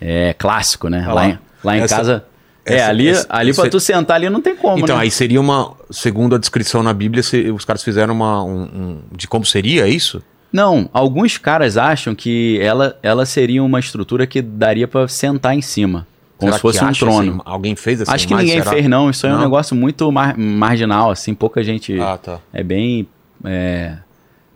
É 0.00 0.34
clássico, 0.34 0.88
né? 0.88 1.06
Lá, 1.06 1.14
lá. 1.14 1.28
em, 1.28 1.38
lá 1.64 1.76
em 1.78 1.80
Essa- 1.80 1.96
casa. 1.96 2.24
É, 2.64 2.74
essa- 2.76 2.88
ali, 2.90 3.08
essa- 3.08 3.26
ali 3.28 3.52
pra 3.54 3.66
é- 3.66 3.70
tu 3.70 3.80
sentar 3.80 4.16
ali 4.16 4.28
não 4.30 4.40
tem 4.40 4.54
como, 4.56 4.78
Então, 4.78 4.96
né? 4.96 5.02
aí 5.02 5.10
seria 5.10 5.40
uma. 5.40 5.72
Segundo 5.90 6.34
a 6.34 6.38
descrição 6.38 6.82
na 6.82 6.92
Bíblia, 6.92 7.22
se- 7.22 7.50
os 7.50 7.64
caras 7.64 7.82
fizeram 7.82 8.14
uma. 8.14 8.42
um- 8.44 8.62
um- 8.62 8.98
de 9.16 9.26
como 9.28 9.44
seria 9.44 9.86
isso? 9.88 10.22
Não, 10.52 10.88
alguns 10.92 11.38
caras 11.38 11.76
acham 11.78 12.14
que 12.14 12.58
ela, 12.60 12.98
ela 13.02 13.24
seria 13.24 13.62
uma 13.64 13.80
estrutura 13.80 14.26
que 14.26 14.42
daria 14.42 14.86
pra 14.86 15.08
sentar 15.08 15.54
em 15.54 15.62
cima. 15.62 16.06
Como 16.36 16.50
Será 16.50 16.56
se 16.58 16.60
fosse 16.62 16.84
um 16.84 16.92
trono. 16.92 17.32
assim? 17.34 17.40
alguém 17.44 17.76
fez 17.76 18.00
assim? 18.02 18.10
Acho 18.12 18.26
que 18.28 18.34
ninguém 18.34 18.58
será? 18.58 18.70
fez, 18.72 18.86
não. 18.88 19.08
Isso 19.08 19.24
aí 19.26 19.30
é 19.32 19.34
um 19.34 19.38
Não? 19.38 19.44
negócio 19.44 19.74
muito 19.76 20.10
mar- 20.12 20.36
marginal, 20.36 21.10
assim, 21.10 21.34
pouca 21.34 21.62
gente. 21.62 21.98
Ah, 22.00 22.18
tá. 22.18 22.38
É 22.52 22.62
bem. 22.62 23.06
é, 23.44 23.96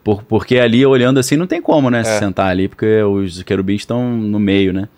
por- 0.04 0.22
porque 0.22 0.58
ali, 0.58 0.84
olhando 0.86 1.18
assim, 1.18 1.34
não 1.36 1.46
tem 1.46 1.60
como, 1.62 1.90
né? 1.90 2.04
Se 2.04 2.10
É. 2.10 2.18
sentar 2.20 2.48
ali, 2.50 2.68
porque 2.68 3.02
os 3.02 3.42
querubins 3.42 3.80
estão 3.82 4.16
no 4.16 4.38
meio, 4.38 4.72
né? 4.72 4.88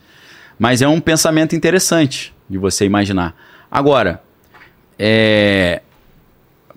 Mas 0.59 0.83
é 0.83 0.89
um 0.89 1.01
pensamento 1.01 1.55
interessante 1.57 2.35
de 2.49 2.59
você 2.59 2.85
imaginar. 2.85 3.35
Agora, 3.71 4.23
é, 4.99 5.83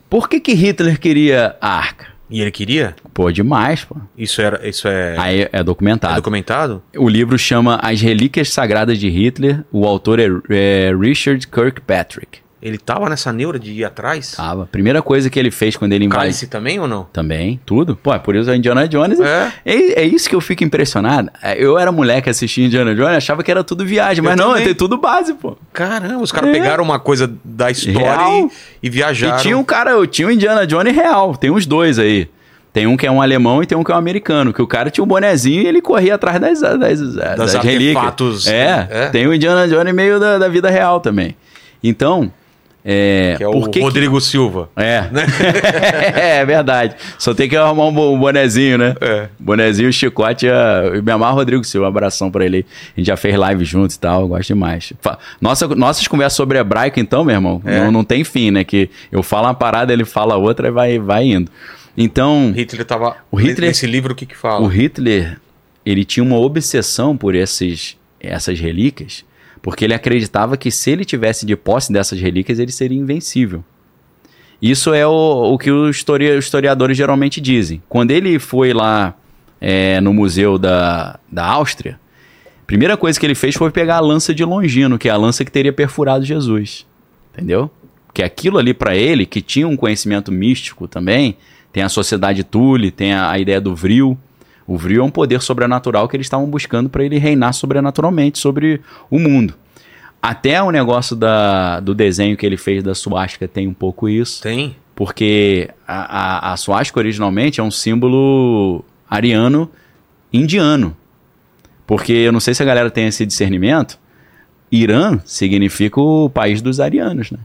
por 0.10 0.28
que, 0.28 0.40
que 0.40 0.54
Hitler 0.54 1.00
queria 1.00 1.56
a 1.62 1.70
arca? 1.70 2.08
E 2.30 2.40
ele 2.40 2.52
queria? 2.52 2.96
Pô, 3.14 3.30
demais, 3.30 3.84
pô. 3.84 3.98
Isso, 4.18 4.42
era, 4.42 4.68
isso 4.68 4.88
é, 4.88 5.16
Aí 5.18 5.42
é 5.42 5.50
é 5.52 5.64
documentado. 5.64 6.16
documentado? 6.16 6.82
O 6.96 7.10
livro 7.10 7.38
chama 7.38 7.78
As 7.84 8.00
Relíquias 8.00 8.50
Sagradas 8.50 8.98
de 8.98 9.10
Hitler. 9.10 9.66
O 9.70 9.86
autor 9.86 10.18
é, 10.20 10.28
é 10.50 10.96
Richard 10.96 11.46
Kirkpatrick. 11.46 12.40
Ele 12.62 12.78
tava 12.78 13.10
nessa 13.10 13.34
neura 13.34 13.58
de 13.58 13.72
ir 13.72 13.84
atrás? 13.84 14.34
Tava. 14.38 14.68
Primeira 14.72 15.02
coisa 15.02 15.32
que 15.32 15.40
ele 15.40 15.50
fez 15.50 15.76
quando 15.76 15.94
ele 15.94 16.06
invadiu. 16.06 16.22
Cálice 16.22 16.46
também 16.46 16.80
ou 16.80 16.88
não? 16.88 17.06
Também, 17.12 17.60
tudo. 17.66 17.96
Pô, 17.96 18.14
é 18.14 18.20
por 18.20 18.36
isso 18.36 18.52
a 18.52 18.56
Indiana 18.56 18.88
Jones. 18.88 19.20
É. 19.20 19.52
É, 19.66 20.02
é 20.02 20.06
isso 20.06 20.30
que 20.30 20.36
eu 20.36 20.42
fico 20.42 20.64
impressionado. 20.64 21.32
É, 21.42 21.56
Eu 21.62 21.80
era 21.80 21.92
moleque 21.92 22.30
assistindo 22.30 22.66
Indiana 22.68 22.94
Jones, 22.94 23.18
achava 23.18 23.42
que 23.42 23.50
era 23.50 23.64
tudo 23.64 23.84
viagem, 23.84 24.24
mas 24.24 24.40
Eu 24.40 24.46
não, 24.48 24.54
tem 24.54 24.76
tudo 24.76 24.96
base, 24.98 25.34
pô. 25.34 25.58
Caramba, 25.74 26.22
os 26.22 26.32
caras 26.32 26.50
É. 26.50 26.54
pegaram 26.54 26.84
uma 26.84 27.00
coisa 27.00 27.34
da 27.44 27.72
história 27.72 28.46
e, 28.84 28.88
e 28.88 28.90
viajaram. 28.92 29.40
E 29.40 29.42
tinha 29.42 29.58
um 29.58 29.64
cara, 29.64 29.92
eu 29.92 30.06
tinha 30.06 30.28
o 30.28 30.32
Indiana 30.32 30.68
Jones 30.68 30.96
real. 30.96 31.36
Tem 31.36 31.50
uns 31.50 31.66
dois 31.66 31.98
aí. 31.98 32.30
Tem 32.72 32.86
um 32.86 32.96
que 32.96 33.08
é 33.08 33.12
um 33.12 33.22
alemão 33.22 33.62
e 33.64 33.66
tem 33.66 33.76
um 33.78 33.84
que 33.84 33.92
é 33.92 33.96
um 33.96 33.98
americano. 33.98 34.54
Que 34.54 34.62
o 34.62 34.68
cara 34.68 34.92
tinha 34.92 35.04
um 35.04 35.08
bonezinho 35.08 35.64
e 35.64 35.68
ele 35.68 35.82
corria 35.82 36.14
atrás 36.16 36.40
das, 36.40 36.62
das, 36.62 36.78
das, 36.80 37.54
relíquias. 37.56 37.98
artefatos. 37.98 38.48
É, 38.48 38.88
É. 38.90 39.10
tem 39.10 39.26
o 39.28 39.34
Indiana 39.34 39.68
Jones 39.68 39.94
meio 39.96 40.20
da, 40.20 40.38
da 40.38 40.48
vida 40.48 40.70
real 40.70 41.00
também. 41.02 41.36
Então, 41.84 42.32
é, 42.84 43.36
Que 43.38 43.44
é 43.44 43.48
o 43.48 43.52
por 43.52 43.70
que 43.70 43.80
que- 43.80 43.86
Rodrigo 43.86 44.20
Silva. 44.22 44.70
É. 44.76 45.04
é 46.42 46.46
verdade. 46.46 46.96
Só 47.18 47.34
tem 47.34 47.48
que 47.50 47.56
arrumar 47.56 47.86
um 47.88 47.94
bo- 47.94 48.18
bonezinho, 48.18 48.78
né? 48.78 48.96
É. 49.00 49.28
Bonezinho, 49.40 49.92
chicote. 49.94 50.48
é, 50.48 50.52
Eu 50.96 51.04
me 51.04 51.12
amarro 51.12 51.36
Rodrigo 51.36 51.64
Silva. 51.64 51.86
Um 51.86 51.90
abração 51.90 52.32
pra 52.32 52.46
ele. 52.46 52.58
aí. 52.58 52.66
A 52.96 53.00
gente 53.00 53.08
já 53.08 53.18
fez 53.18 53.36
live 53.36 53.64
juntos 53.66 53.96
e 53.96 54.00
tal. 54.00 54.28
Gosto 54.28 54.48
demais. 54.48 54.94
Nossa, 55.40 55.68
nossas 55.76 56.08
conversas 56.08 56.36
sobre 56.38 56.58
hebraico, 56.58 57.00
então, 57.00 57.24
meu 57.24 57.36
irmão, 57.36 57.62
É. 57.66 57.80
não, 57.80 57.92
não 57.92 58.04
tem 58.04 58.24
fim, 58.24 58.52
né? 58.52 58.64
Que 58.64 58.90
eu 59.12 59.22
falo 59.24 59.48
uma 59.48 59.54
parada, 59.54 59.92
ele 59.94 60.06
fala 60.06 60.36
outra 60.36 60.68
e 60.68 60.72
vai, 60.72 61.00
vai 61.00 61.26
indo. 61.26 61.52
Então, 61.98 62.52
Hitler 62.56 62.86
tava. 62.86 63.18
O 63.30 63.36
Hitler- 63.38 63.68
Nesse 63.70 63.86
livro, 63.86 64.14
o 64.14 64.16
que 64.16 64.26
que 64.26 64.36
fala? 64.38 64.62
o 64.66 64.68
Hitler, 64.68 65.38
ele 65.86 66.06
tinha 66.06 66.24
uma 66.24 66.38
obsessão 66.38 67.18
por 67.18 67.36
esses, 67.36 67.98
essas 68.20 68.60
relíquias, 68.60 69.26
porque 69.62 69.86
ele 69.86 69.94
acreditava 69.94 70.58
que 70.58 70.72
se 70.72 70.92
ele 70.92 71.06
tivesse 71.06 71.46
de 71.46 71.56
posse 71.56 71.94
dessas 71.94 72.20
relíquias, 72.20 72.60
ele 72.60 72.72
seria 72.72 72.98
invencível. 72.98 73.64
Isso 74.62 74.94
é 74.94 75.06
o, 75.08 75.54
o 75.54 75.58
que 75.58 75.72
os 75.72 75.98
histori- 75.98 76.38
historiadores 76.38 76.96
geralmente 76.96 77.42
dizem. 77.42 77.82
Quando 77.90 78.12
ele 78.12 78.38
foi 78.38 78.74
lá 78.74 79.16
é, 79.60 80.00
no 80.02 80.14
museu 80.14 80.58
da, 80.58 81.20
da 81.32 81.46
Áustria, 81.46 82.00
a 82.62 82.66
primeira 82.66 82.96
coisa 82.96 83.20
que 83.20 83.26
ele 83.26 83.36
fez 83.36 83.56
foi 83.56 83.72
pegar 83.72 83.98
a 83.98 84.02
lança 84.02 84.34
de 84.34 84.46
Longino, 84.46 84.98
que 84.98 85.10
é 85.10 85.12
a 85.12 85.18
lança 85.18 85.44
que 85.44 85.52
teria 85.52 85.74
perfurado 85.74 86.24
Jesus. 86.24 86.86
Entendeu? 87.34 87.72
Que 88.14 88.22
aquilo 88.22 88.58
ali 88.58 88.74
para 88.74 88.96
ele, 88.96 89.26
que 89.26 89.42
tinha 89.42 89.68
um 89.68 89.76
conhecimento 89.76 90.32
místico 90.32 90.88
também, 90.88 91.38
tem 91.74 91.82
a 91.82 91.90
sociedade 91.90 92.44
Tule, 92.44 92.92
tem 92.92 93.14
a, 93.14 93.32
a 93.32 93.40
ideia 93.40 93.60
do 93.60 93.76
Vril. 93.76 94.18
O 94.68 94.78
Vril 94.78 95.02
é 95.02 95.06
um 95.06 95.10
poder 95.10 95.42
sobrenatural 95.42 96.08
que 96.08 96.16
eles 96.16 96.28
estavam 96.28 96.46
buscando 96.48 96.90
para 96.90 97.04
ele 97.04 97.18
reinar 97.18 97.54
sobrenaturalmente 97.54 98.40
sobre 98.40 98.82
o 99.10 99.20
mundo. 99.20 99.54
Até 100.22 100.62
o 100.62 100.70
negócio 100.70 101.16
da, 101.16 101.80
do 101.80 101.96
desenho 101.96 102.38
que 102.38 102.46
ele 102.46 102.58
fez 102.58 102.84
da 102.84 102.94
suástica 102.94 103.48
tem 103.48 103.68
um 103.68 103.74
pouco 103.74 104.08
isso. 104.08 104.44
Tem. 104.44 104.76
Porque 104.94 105.70
a, 105.88 106.50
a, 106.50 106.54
a 106.54 106.58
suástica 106.58 107.00
originalmente 107.00 107.60
é 107.60 107.64
um 107.64 107.72
símbolo 107.72 108.86
ariano 109.10 109.70
indiano. 110.32 110.96
Porque 111.88 112.14
eu 112.14 112.32
não 112.32 112.40
sei 112.40 112.54
se 112.54 112.62
a 112.62 112.66
galera 112.66 112.92
tem 112.92 113.08
esse 113.08 113.26
discernimento. 113.26 113.98
Irã 114.72 115.20
significa 115.26 116.00
o 116.00 116.30
país 116.30 116.62
dos 116.62 116.80
arianos, 116.80 117.32
né? 117.32 117.40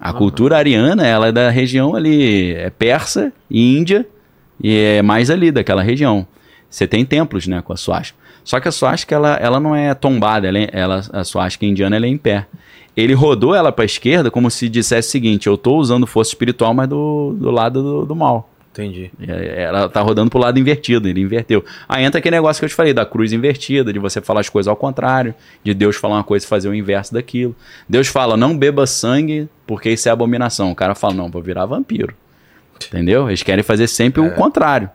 A 0.00 0.12
cultura 0.12 0.56
ariana, 0.56 1.06
ela 1.06 1.28
é 1.28 1.32
da 1.32 1.48
região 1.50 1.94
ali, 1.94 2.52
é 2.54 2.70
persa 2.70 3.32
e 3.48 3.76
índia, 3.76 4.04
e 4.60 4.76
é 4.76 5.02
mais 5.02 5.30
ali 5.30 5.52
daquela 5.52 5.80
região. 5.80 6.26
Você 6.72 6.86
tem 6.86 7.04
templos, 7.04 7.46
né, 7.46 7.60
com 7.62 7.72
a 7.72 7.76
suástica. 7.76 8.18
Só 8.42 8.58
que 8.58 8.66
a 8.66 8.72
suástica, 8.72 9.14
ela, 9.14 9.34
ela 9.36 9.60
não 9.60 9.76
é 9.76 9.92
tombada, 9.94 10.48
ela, 10.48 10.58
é- 10.58 10.70
ela, 10.72 11.02
a 11.12 11.22
suástica 11.22 11.66
indiana, 11.66 11.96
ela 11.96 12.06
é 12.06 12.08
em 12.08 12.16
pé. 12.16 12.46
Ele 12.96 13.12
rodou 13.12 13.54
ela 13.54 13.70
para 13.70 13.84
a 13.84 13.86
esquerda 13.86 14.30
como 14.30 14.50
se 14.50 14.68
dissesse 14.68 15.08
o 15.08 15.10
seguinte, 15.12 15.46
eu 15.46 15.56
tô 15.58 15.76
usando 15.76 16.06
força 16.06 16.30
espiritual, 16.30 16.72
mas 16.72 16.88
do, 16.88 17.36
do 17.38 17.50
lado 17.50 17.82
do, 17.82 18.06
do 18.06 18.16
mal. 18.16 18.48
Entendi. 18.72 19.10
É, 19.28 19.64
Ela 19.64 19.86
tá 19.86 20.00
rodando 20.00 20.30
pro 20.30 20.40
lado 20.40 20.58
invertido, 20.58 21.06
ele 21.06 21.20
inverteu. 21.20 21.62
Aí 21.86 22.04
entra 22.04 22.18
aquele 22.20 22.36
negócio 22.36 22.58
que 22.58 22.64
eu 22.64 22.68
te 22.70 22.74
falei, 22.74 22.94
da 22.94 23.04
cruz 23.04 23.30
invertida, 23.30 23.92
de 23.92 23.98
você 23.98 24.18
falar 24.22 24.40
as 24.40 24.48
coisas 24.48 24.66
ao 24.66 24.74
contrário, 24.76 25.34
de 25.62 25.74
Deus 25.74 25.96
falar 25.96 26.14
uma 26.16 26.24
coisa 26.24 26.46
e 26.46 26.48
fazer 26.48 26.70
o 26.70 26.74
inverso 26.74 27.12
daquilo. 27.12 27.54
Deus 27.86 28.08
fala, 28.08 28.34
não 28.34 28.56
beba 28.56 28.86
sangue, 28.86 29.46
porque 29.66 29.90
isso 29.90 30.08
é 30.08 30.12
abominação. 30.12 30.72
O 30.72 30.74
cara 30.74 30.94
fala, 30.94 31.12
não, 31.12 31.28
vou 31.30 31.42
virar 31.42 31.66
vampiro. 31.66 32.14
Entendeu? 32.88 33.28
Eles 33.28 33.42
querem 33.42 33.62
fazer 33.62 33.86
sempre 33.88 34.22
o 34.22 34.30
contrário. 34.34 34.88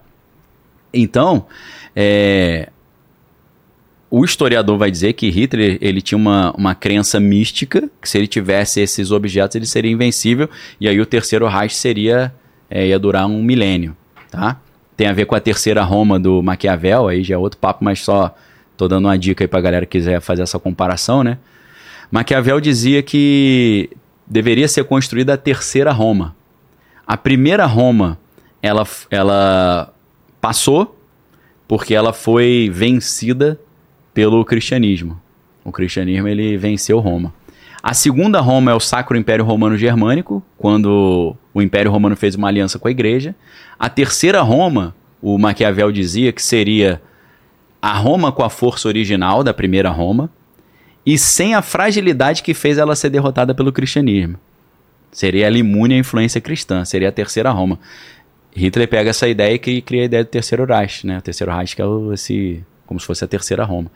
Então, 0.93 1.45
é, 1.95 2.69
o 4.09 4.23
historiador 4.23 4.77
vai 4.77 4.89
dizer 4.89 5.13
que 5.13 5.29
Hitler 5.29 5.77
ele 5.81 6.01
tinha 6.01 6.17
uma, 6.17 6.51
uma 6.53 6.73
crença 6.73 7.19
mística, 7.19 7.89
que 8.01 8.07
se 8.07 8.17
ele 8.17 8.27
tivesse 8.27 8.79
esses 8.79 9.11
objetos 9.11 9.55
ele 9.55 9.65
seria 9.65 9.91
invencível, 9.91 10.49
e 10.79 10.87
aí 10.87 10.99
o 10.99 11.05
terceiro 11.05 11.47
Reich 11.47 11.75
seria, 11.75 12.33
é, 12.69 12.87
ia 12.87 12.97
durar 12.97 13.25
um 13.27 13.43
milênio, 13.43 13.95
tá? 14.31 14.59
Tem 14.95 15.07
a 15.07 15.13
ver 15.13 15.25
com 15.25 15.35
a 15.35 15.39
terceira 15.39 15.83
Roma 15.83 16.19
do 16.19 16.41
Maquiavel, 16.41 17.07
aí 17.07 17.23
já 17.23 17.35
é 17.35 17.37
outro 17.37 17.59
papo, 17.59 17.83
mas 17.83 17.99
só 17.99 18.33
tô 18.75 18.87
dando 18.87 19.05
uma 19.05 19.17
dica 19.17 19.43
aí 19.43 19.47
pra 19.47 19.59
galera 19.59 19.85
que 19.85 19.97
quiser 19.97 20.21
fazer 20.21 20.41
essa 20.41 20.57
comparação, 20.57 21.23
né? 21.23 21.37
Maquiavel 22.09 22.61
dizia 22.61 23.03
que 23.03 23.89
deveria 24.25 24.67
ser 24.67 24.85
construída 24.85 25.33
a 25.33 25.37
terceira 25.37 25.91
Roma. 25.91 26.35
A 27.05 27.17
primeira 27.17 27.65
Roma, 27.65 28.17
ela, 28.61 28.87
ela 29.11 29.93
passou 30.41 30.97
porque 31.67 31.93
ela 31.93 32.13
foi 32.13 32.69
vencida 32.71 33.59
pelo 34.13 34.43
cristianismo. 34.45 35.19
O 35.63 35.71
cristianismo 35.71 36.27
ele 36.27 36.57
venceu 36.57 36.99
Roma. 36.99 37.33
A 37.83 37.93
segunda 37.93 38.39
Roma 38.39 38.71
é 38.71 38.73
o 38.73 38.79
Sacro 38.79 39.17
Império 39.17 39.45
Romano 39.45 39.77
Germânico, 39.77 40.43
quando 40.57 41.35
o 41.53 41.61
Império 41.61 41.91
Romano 41.91 42.15
fez 42.15 42.35
uma 42.35 42.47
aliança 42.47 42.79
com 42.79 42.87
a 42.87 42.91
Igreja. 42.91 43.35
A 43.77 43.89
terceira 43.89 44.41
Roma, 44.41 44.95
o 45.21 45.37
Maquiavel 45.37 45.91
dizia 45.91 46.31
que 46.31 46.41
seria 46.41 47.01
a 47.81 47.93
Roma 47.93 48.31
com 48.31 48.43
a 48.43 48.49
força 48.49 48.87
original 48.87 49.43
da 49.43 49.53
primeira 49.53 49.89
Roma 49.89 50.29
e 51.05 51.17
sem 51.17 51.53
a 51.53 51.61
fragilidade 51.61 52.43
que 52.43 52.53
fez 52.53 52.77
ela 52.77 52.95
ser 52.95 53.09
derrotada 53.09 53.53
pelo 53.53 53.71
cristianismo. 53.71 54.37
Seria 55.11 55.47
ela 55.47 55.57
imune 55.57 55.95
à 55.95 55.97
influência 55.97 56.41
cristã, 56.41 56.83
seria 56.83 57.09
a 57.09 57.11
terceira 57.11 57.49
Roma. 57.51 57.79
Hitler 58.57 58.87
pega 58.87 59.11
essa 59.11 59.27
ideia 59.27 59.53
e 59.53 59.81
cria 59.81 60.01
a 60.01 60.05
ideia 60.05 60.23
do 60.23 60.29
terceiro 60.29 60.65
Reich, 60.65 61.05
né? 61.05 61.19
O 61.19 61.21
terceiro 61.21 61.53
Reich 61.53 61.75
que 61.75 61.81
é 61.81 61.85
esse, 62.13 62.63
como 62.85 62.99
se 62.99 63.05
fosse 63.05 63.23
a 63.23 63.27
terceira 63.27 63.63
Roma. 63.63 63.91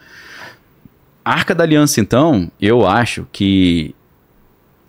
A 1.25 1.33
Arca 1.33 1.55
da 1.55 1.63
Aliança, 1.63 1.99
então, 1.99 2.51
eu 2.59 2.87
acho 2.87 3.27
que 3.31 3.95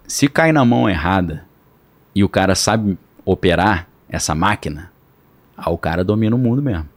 se 0.07 0.29
cai 0.29 0.53
na 0.53 0.65
mão 0.65 0.89
errada 0.89 1.45
e 2.15 2.23
o 2.23 2.29
cara 2.29 2.55
sabe 2.55 2.99
operar 3.25 3.89
essa 4.09 4.35
máquina, 4.35 4.93
aí 5.57 5.73
o 5.73 5.79
cara 5.79 6.05
domina 6.05 6.37
o 6.37 6.39
mundo 6.39 6.61
mesmo. 6.61 6.89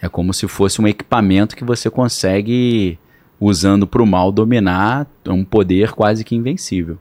É 0.00 0.08
como 0.08 0.34
se 0.34 0.48
fosse 0.48 0.82
um 0.82 0.88
equipamento 0.88 1.56
que 1.56 1.64
você 1.64 1.88
consegue, 1.88 2.98
usando 3.40 3.86
para 3.86 4.02
o 4.02 4.06
mal, 4.06 4.32
dominar 4.32 5.06
um 5.26 5.44
poder 5.44 5.92
quase 5.92 6.24
que 6.24 6.34
invencível. 6.34 6.98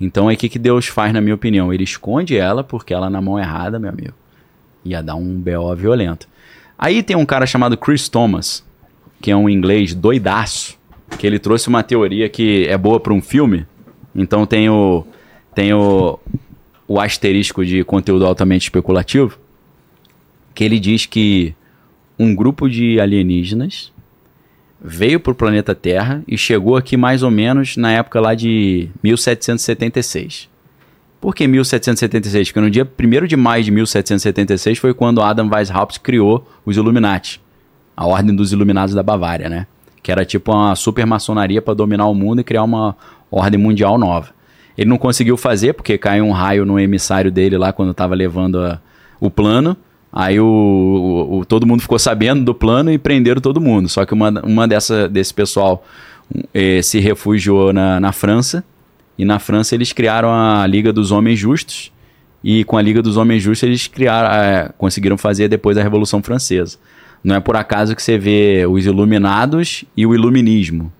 Então, 0.00 0.28
aí 0.28 0.34
o 0.34 0.38
que, 0.38 0.48
que 0.48 0.58
Deus 0.58 0.86
faz, 0.86 1.12
na 1.12 1.20
minha 1.20 1.34
opinião? 1.34 1.72
Ele 1.72 1.84
esconde 1.84 2.36
ela, 2.36 2.64
porque 2.64 2.92
ela 2.92 3.08
na 3.08 3.20
mão 3.20 3.38
errada, 3.38 3.78
meu 3.78 3.90
amigo, 3.90 4.14
ia 4.84 5.02
dar 5.02 5.14
um 5.14 5.40
BO 5.40 5.74
violento. 5.74 6.28
Aí 6.78 7.02
tem 7.02 7.16
um 7.16 7.24
cara 7.24 7.46
chamado 7.46 7.76
Chris 7.76 8.08
Thomas, 8.08 8.64
que 9.20 9.30
é 9.30 9.36
um 9.36 9.48
inglês 9.48 9.94
doidaço, 9.94 10.78
que 11.18 11.26
ele 11.26 11.38
trouxe 11.38 11.68
uma 11.68 11.82
teoria 11.82 12.28
que 12.28 12.66
é 12.68 12.76
boa 12.76 13.00
para 13.00 13.12
um 13.12 13.22
filme. 13.22 13.66
Então 14.14 14.44
tem 14.46 14.68
o 14.68 15.04
tem 15.54 15.72
o, 15.72 16.18
o 16.88 17.00
asterisco 17.00 17.64
de 17.64 17.84
conteúdo 17.84 18.26
altamente 18.26 18.64
especulativo, 18.64 19.38
que 20.54 20.64
ele 20.64 20.80
diz 20.80 21.06
que 21.06 21.54
um 22.18 22.34
grupo 22.34 22.68
de 22.68 23.00
alienígenas 23.00 23.92
veio 24.80 25.18
para 25.18 25.32
o 25.32 25.34
planeta 25.34 25.74
Terra 25.74 26.22
e 26.28 26.36
chegou 26.36 26.76
aqui 26.76 26.96
mais 26.96 27.22
ou 27.22 27.30
menos 27.30 27.76
na 27.76 27.92
época 27.92 28.20
lá 28.20 28.34
de 28.34 28.88
1776. 29.02 30.48
Por 31.24 31.34
que 31.34 31.46
1776? 31.48 32.48
Porque 32.48 32.60
no 32.60 32.70
dia 32.70 32.86
1 32.86 33.26
de 33.26 33.34
maio 33.34 33.64
de 33.64 33.70
1776 33.70 34.76
foi 34.76 34.92
quando 34.92 35.22
Adam 35.22 35.48
Weishaupt 35.50 36.00
criou 36.00 36.46
os 36.66 36.76
Illuminati, 36.76 37.40
a 37.96 38.06
Ordem 38.06 38.36
dos 38.36 38.52
Iluminados 38.52 38.94
da 38.94 39.02
Bavária, 39.02 39.48
né? 39.48 39.66
Que 40.02 40.12
era 40.12 40.22
tipo 40.26 40.52
uma 40.52 40.76
super 40.76 41.06
maçonaria 41.06 41.62
para 41.62 41.72
dominar 41.72 42.08
o 42.08 42.14
mundo 42.14 42.42
e 42.42 42.44
criar 42.44 42.62
uma 42.62 42.94
ordem 43.30 43.58
mundial 43.58 43.96
nova. 43.96 44.34
Ele 44.76 44.90
não 44.90 44.98
conseguiu 44.98 45.38
fazer 45.38 45.72
porque 45.72 45.96
caiu 45.96 46.26
um 46.26 46.30
raio 46.30 46.66
no 46.66 46.78
emissário 46.78 47.32
dele 47.32 47.56
lá 47.56 47.72
quando 47.72 47.92
estava 47.92 48.14
levando 48.14 48.60
a, 48.60 48.78
o 49.18 49.30
plano. 49.30 49.74
Aí 50.12 50.38
o, 50.38 50.44
o, 50.44 51.38
o, 51.38 51.44
todo 51.46 51.66
mundo 51.66 51.80
ficou 51.80 51.98
sabendo 51.98 52.44
do 52.44 52.54
plano 52.54 52.92
e 52.92 52.98
prenderam 52.98 53.40
todo 53.40 53.62
mundo. 53.62 53.88
Só 53.88 54.04
que 54.04 54.12
uma, 54.12 54.28
uma 54.44 54.68
dessa, 54.68 55.08
desse 55.08 55.32
pessoal 55.32 55.86
eh, 56.52 56.82
se 56.82 57.00
refugiou 57.00 57.72
na, 57.72 57.98
na 57.98 58.12
França 58.12 58.62
e 59.18 59.24
na 59.24 59.38
França 59.38 59.74
eles 59.74 59.92
criaram 59.92 60.32
a 60.32 60.66
Liga 60.66 60.92
dos 60.92 61.10
Homens 61.10 61.38
Justos. 61.38 61.92
E 62.42 62.62
com 62.64 62.76
a 62.76 62.82
Liga 62.82 63.00
dos 63.00 63.16
Homens 63.16 63.42
Justos 63.42 63.62
eles 63.62 63.86
criaram, 63.86 64.30
é, 64.34 64.70
conseguiram 64.76 65.16
fazer 65.16 65.48
depois 65.48 65.78
a 65.78 65.82
Revolução 65.82 66.22
Francesa. 66.22 66.76
Não 67.22 67.34
é 67.34 67.40
por 67.40 67.56
acaso 67.56 67.96
que 67.96 68.02
você 68.02 68.18
vê 68.18 68.66
os 68.68 68.84
Iluminados 68.84 69.84
e 69.96 70.04
o 70.06 70.14
Iluminismo. 70.14 70.92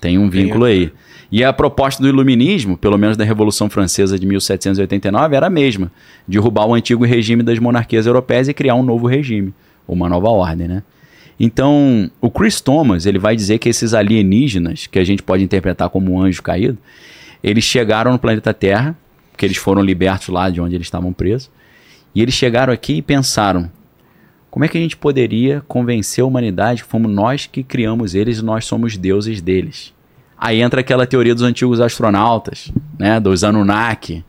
Tem 0.00 0.16
um 0.16 0.30
vínculo 0.30 0.64
aí. 0.64 0.90
E 1.30 1.44
a 1.44 1.52
proposta 1.52 2.02
do 2.02 2.08
Iluminismo, 2.08 2.78
pelo 2.78 2.96
menos 2.96 3.16
da 3.16 3.24
Revolução 3.24 3.68
Francesa 3.68 4.18
de 4.18 4.24
1789, 4.24 5.36
era 5.36 5.48
a 5.48 5.50
mesma: 5.50 5.92
derrubar 6.26 6.66
o 6.66 6.74
antigo 6.74 7.04
regime 7.04 7.42
das 7.42 7.58
monarquias 7.58 8.06
europeias 8.06 8.48
e 8.48 8.54
criar 8.54 8.76
um 8.76 8.82
novo 8.82 9.06
regime, 9.06 9.52
uma 9.86 10.08
nova 10.08 10.28
ordem, 10.28 10.68
né? 10.68 10.82
Então, 11.38 12.10
o 12.20 12.30
Chris 12.30 12.60
Thomas 12.60 13.06
ele 13.06 13.18
vai 13.18 13.36
dizer 13.36 13.58
que 13.58 13.68
esses 13.68 13.94
alienígenas, 13.94 14.86
que 14.86 14.98
a 14.98 15.04
gente 15.04 15.22
pode 15.22 15.44
interpretar 15.44 15.88
como 15.88 16.12
um 16.12 16.20
anjo 16.20 16.42
caído, 16.42 16.78
eles 17.42 17.64
chegaram 17.64 18.12
no 18.12 18.18
planeta 18.18 18.52
Terra, 18.52 18.96
porque 19.30 19.46
eles 19.46 19.56
foram 19.56 19.82
libertos 19.82 20.28
lá 20.28 20.50
de 20.50 20.60
onde 20.60 20.74
eles 20.74 20.86
estavam 20.86 21.12
presos, 21.12 21.50
e 22.14 22.22
eles 22.22 22.34
chegaram 22.34 22.72
aqui 22.72 22.94
e 22.94 23.02
pensaram: 23.02 23.70
como 24.50 24.64
é 24.64 24.68
que 24.68 24.78
a 24.78 24.80
gente 24.80 24.96
poderia 24.96 25.62
convencer 25.68 26.24
a 26.24 26.26
humanidade 26.26 26.82
que 26.82 26.88
fomos 26.88 27.10
nós 27.10 27.46
que 27.46 27.62
criamos 27.62 28.14
eles 28.14 28.38
e 28.38 28.44
nós 28.44 28.64
somos 28.64 28.96
deuses 28.96 29.40
deles? 29.40 29.94
Aí 30.36 30.60
entra 30.60 30.80
aquela 30.80 31.06
teoria 31.06 31.34
dos 31.34 31.42
antigos 31.42 31.80
astronautas, 31.80 32.72
né, 32.98 33.18
dos 33.18 33.42
Anunnaki, 33.42 34.24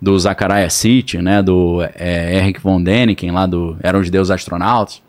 do 0.00 0.18
Zachariah 0.18 0.68
City, 0.68 1.18
né, 1.18 1.42
do 1.42 1.82
é, 1.94 2.36
Eric 2.36 2.60
von 2.60 2.82
Däniken, 2.82 3.30
lá 3.30 3.46
do 3.46 3.76
Eram 3.82 4.00
os 4.00 4.10
Deuses 4.10 4.30
Astronautas, 4.30 5.02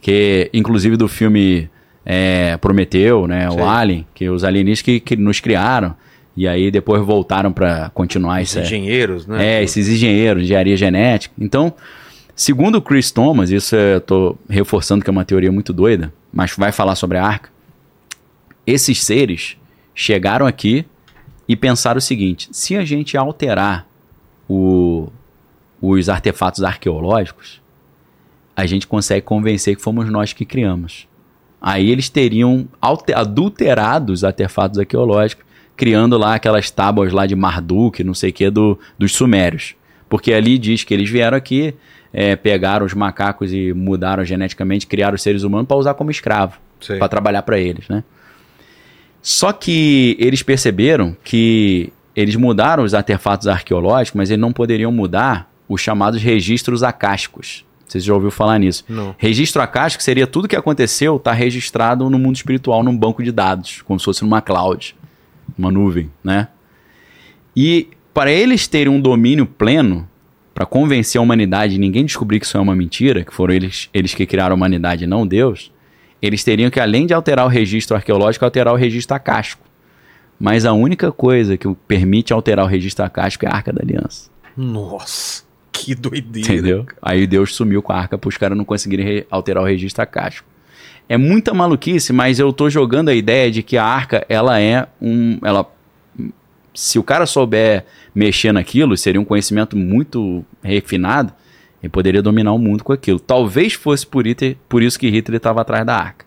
que 0.00 0.50
inclusive 0.52 0.96
do 0.96 1.08
filme 1.08 1.70
é, 2.04 2.56
Prometeu, 2.58 3.26
né, 3.26 3.50
o 3.50 3.66
Alien, 3.66 4.06
que 4.14 4.28
os 4.28 4.44
alienígenas 4.44 4.82
que, 4.82 5.00
que 5.00 5.16
nos 5.16 5.40
criaram. 5.40 5.94
E 6.36 6.46
aí 6.46 6.70
depois 6.70 7.02
voltaram 7.04 7.50
para 7.52 7.90
continuar 7.90 8.42
esse. 8.42 8.58
engenheiros, 8.60 9.26
né? 9.26 9.60
É, 9.60 9.62
esses 9.62 9.88
engenheiros, 9.88 10.42
engenharia 10.42 10.76
genética. 10.76 11.34
Então, 11.38 11.72
segundo 12.34 12.76
o 12.76 12.82
Chris 12.82 13.10
Thomas, 13.10 13.50
isso 13.50 13.74
eu 13.74 14.00
tô 14.00 14.36
reforçando 14.48 15.02
que 15.02 15.08
é 15.08 15.12
uma 15.12 15.24
teoria 15.24 15.50
muito 15.50 15.72
doida, 15.72 16.12
mas 16.32 16.54
vai 16.56 16.72
falar 16.72 16.94
sobre 16.94 17.16
a 17.16 17.24
arca. 17.24 17.48
Esses 18.66 19.02
seres 19.02 19.56
chegaram 19.94 20.46
aqui 20.46 20.84
e 21.48 21.56
pensaram 21.56 21.98
o 21.98 22.02
seguinte: 22.02 22.48
se 22.52 22.76
a 22.76 22.84
gente 22.84 23.16
alterar 23.16 23.86
o- 24.48 25.08
os 25.80 26.08
artefatos 26.08 26.62
arqueológicos, 26.62 27.60
a 28.54 28.66
gente 28.66 28.86
consegue 28.86 29.22
convencer 29.24 29.76
que 29.76 29.82
fomos 29.82 30.08
nós 30.10 30.32
que 30.32 30.44
criamos. 30.44 31.06
Aí 31.60 31.90
eles 31.90 32.08
teriam 32.08 32.68
adulterado 33.14 34.12
os 34.12 34.22
artefatos 34.24 34.78
arqueológicos, 34.78 35.44
criando 35.76 36.16
lá 36.16 36.34
aquelas 36.34 36.70
tábuas 36.70 37.12
lá 37.12 37.26
de 37.26 37.36
Marduk, 37.36 38.02
não 38.02 38.14
sei 38.14 38.30
o 38.30 38.32
que, 38.32 38.50
do, 38.50 38.78
dos 38.98 39.12
sumérios. 39.12 39.74
Porque 40.08 40.32
ali 40.32 40.58
diz 40.58 40.84
que 40.84 40.94
eles 40.94 41.10
vieram 41.10 41.36
aqui, 41.36 41.74
é, 42.12 42.34
pegaram 42.34 42.86
os 42.86 42.94
macacos 42.94 43.52
e 43.52 43.72
mudaram 43.72 44.24
geneticamente, 44.24 44.86
criaram 44.86 45.14
os 45.14 45.22
seres 45.22 45.42
humanos 45.42 45.66
para 45.66 45.76
usar 45.76 45.94
como 45.94 46.10
escravo, 46.10 46.58
para 46.98 47.08
trabalhar 47.08 47.42
para 47.42 47.58
eles, 47.58 47.88
né? 47.88 48.02
Só 49.20 49.52
que 49.52 50.16
eles 50.20 50.42
perceberam 50.42 51.16
que 51.24 51.92
eles 52.14 52.36
mudaram 52.36 52.84
os 52.84 52.94
artefatos 52.94 53.48
arqueológicos, 53.48 54.16
mas 54.16 54.30
eles 54.30 54.40
não 54.40 54.52
poderiam 54.52 54.92
mudar 54.92 55.50
os 55.68 55.80
chamados 55.80 56.22
registros 56.22 56.82
acásticos. 56.82 57.64
Você 57.86 58.00
já 58.00 58.14
ouviu 58.14 58.30
falar 58.30 58.58
nisso? 58.58 58.84
Não. 58.88 59.14
Registro 59.18 59.60
acástico 59.62 60.02
seria 60.02 60.26
tudo 60.26 60.48
que 60.48 60.56
aconteceu 60.56 61.16
está 61.16 61.32
registrado 61.32 62.08
no 62.08 62.18
mundo 62.18 62.36
espiritual, 62.36 62.82
num 62.82 62.96
banco 62.96 63.22
de 63.22 63.30
dados, 63.30 63.82
como 63.82 63.98
se 63.98 64.04
fosse 64.04 64.22
numa 64.22 64.40
cloud, 64.40 64.96
uma 65.58 65.70
nuvem, 65.70 66.10
né? 66.22 66.48
E 67.54 67.88
para 68.12 68.30
eles 68.30 68.66
terem 68.66 68.92
um 68.92 69.00
domínio 69.00 69.46
pleno, 69.46 70.08
para 70.54 70.64
convencer 70.66 71.18
a 71.18 71.22
humanidade 71.22 71.74
e 71.74 71.78
ninguém 71.78 72.04
descobrir 72.04 72.40
que 72.40 72.46
isso 72.46 72.56
é 72.56 72.60
uma 72.60 72.74
mentira, 72.74 73.24
que 73.24 73.32
foram 73.34 73.52
eles, 73.54 73.90
eles 73.92 74.14
que 74.14 74.24
criaram 74.24 74.54
a 74.54 74.56
humanidade 74.56 75.04
e 75.04 75.06
não 75.06 75.26
Deus, 75.26 75.70
eles 76.22 76.42
teriam 76.42 76.70
que, 76.70 76.80
além 76.80 77.06
de 77.06 77.12
alterar 77.12 77.44
o 77.44 77.48
registro 77.48 77.94
arqueológico, 77.94 78.44
alterar 78.44 78.72
o 78.72 78.76
registro 78.76 79.14
acástico. 79.14 79.62
Mas 80.40 80.64
a 80.64 80.72
única 80.72 81.12
coisa 81.12 81.56
que 81.56 81.68
permite 81.86 82.32
alterar 82.32 82.64
o 82.64 82.68
registro 82.68 83.04
acástico 83.04 83.44
é 83.44 83.48
a 83.48 83.54
Arca 83.54 83.72
da 83.72 83.82
Aliança. 83.82 84.30
Nossa, 84.56 85.44
que 85.70 85.94
doideira. 85.94 86.52
Entendeu? 86.52 86.86
Aí 87.02 87.26
Deus 87.26 87.54
sumiu 87.54 87.82
com 87.82 87.92
a 87.92 87.96
arca 87.96 88.16
para 88.16 88.28
os 88.28 88.36
caras 88.38 88.56
não 88.56 88.64
conseguirem 88.64 89.04
re- 89.04 89.26
alterar 89.30 89.62
o 89.62 89.66
registro 89.66 90.02
acástico. 90.02 90.48
É 91.08 91.16
muita 91.16 91.54
maluquice, 91.54 92.12
mas 92.12 92.38
eu 92.38 92.52
tô 92.52 92.68
jogando 92.68 93.08
a 93.10 93.14
ideia 93.14 93.50
de 93.50 93.62
que 93.62 93.76
a 93.76 93.84
arca, 93.84 94.24
ela 94.28 94.60
é 94.60 94.86
um. 95.00 95.38
Ela, 95.44 95.64
se 96.74 96.98
o 96.98 97.02
cara 97.02 97.26
souber 97.26 97.84
mexer 98.14 98.52
naquilo, 98.52 98.96
seria 98.96 99.20
um 99.20 99.24
conhecimento 99.24 99.76
muito 99.76 100.44
refinado, 100.62 101.32
ele 101.82 101.90
poderia 101.90 102.20
dominar 102.22 102.52
o 102.52 102.58
mundo 102.58 102.82
com 102.82 102.92
aquilo. 102.92 103.20
Talvez 103.20 103.74
fosse 103.74 104.06
por, 104.06 104.26
Hitler, 104.26 104.56
por 104.68 104.82
isso 104.82 104.98
que 104.98 105.08
Hitler 105.08 105.36
estava 105.36 105.60
atrás 105.60 105.86
da 105.86 105.94
arca. 105.96 106.26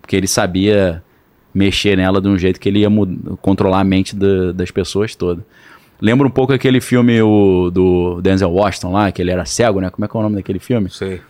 Porque 0.00 0.16
ele 0.16 0.26
sabia 0.26 1.02
mexer 1.54 1.96
nela 1.96 2.20
de 2.20 2.28
um 2.28 2.36
jeito 2.36 2.58
que 2.58 2.68
ele 2.68 2.80
ia 2.80 2.88
controlar 3.40 3.80
a 3.80 3.84
mente 3.84 4.14
da- 4.16 4.52
das 4.52 4.70
pessoas 4.70 5.14
todas. 5.14 5.44
Lembra 6.00 6.26
um 6.26 6.30
pouco 6.30 6.52
aquele 6.52 6.80
filme 6.80 7.20
o, 7.22 7.70
do 7.70 8.20
Denzel 8.20 8.50
Washington 8.50 8.92
lá, 8.92 9.10
que 9.12 9.20
ele 9.22 9.30
era 9.30 9.44
cego, 9.44 9.80
né? 9.80 9.90
Como 9.90 10.04
é 10.04 10.08
que 10.08 10.16
é 10.16 10.20
o 10.20 10.22
nome 10.22 10.36
daquele 10.36 10.58
filme? 10.58 10.88
Sei. 10.90 11.20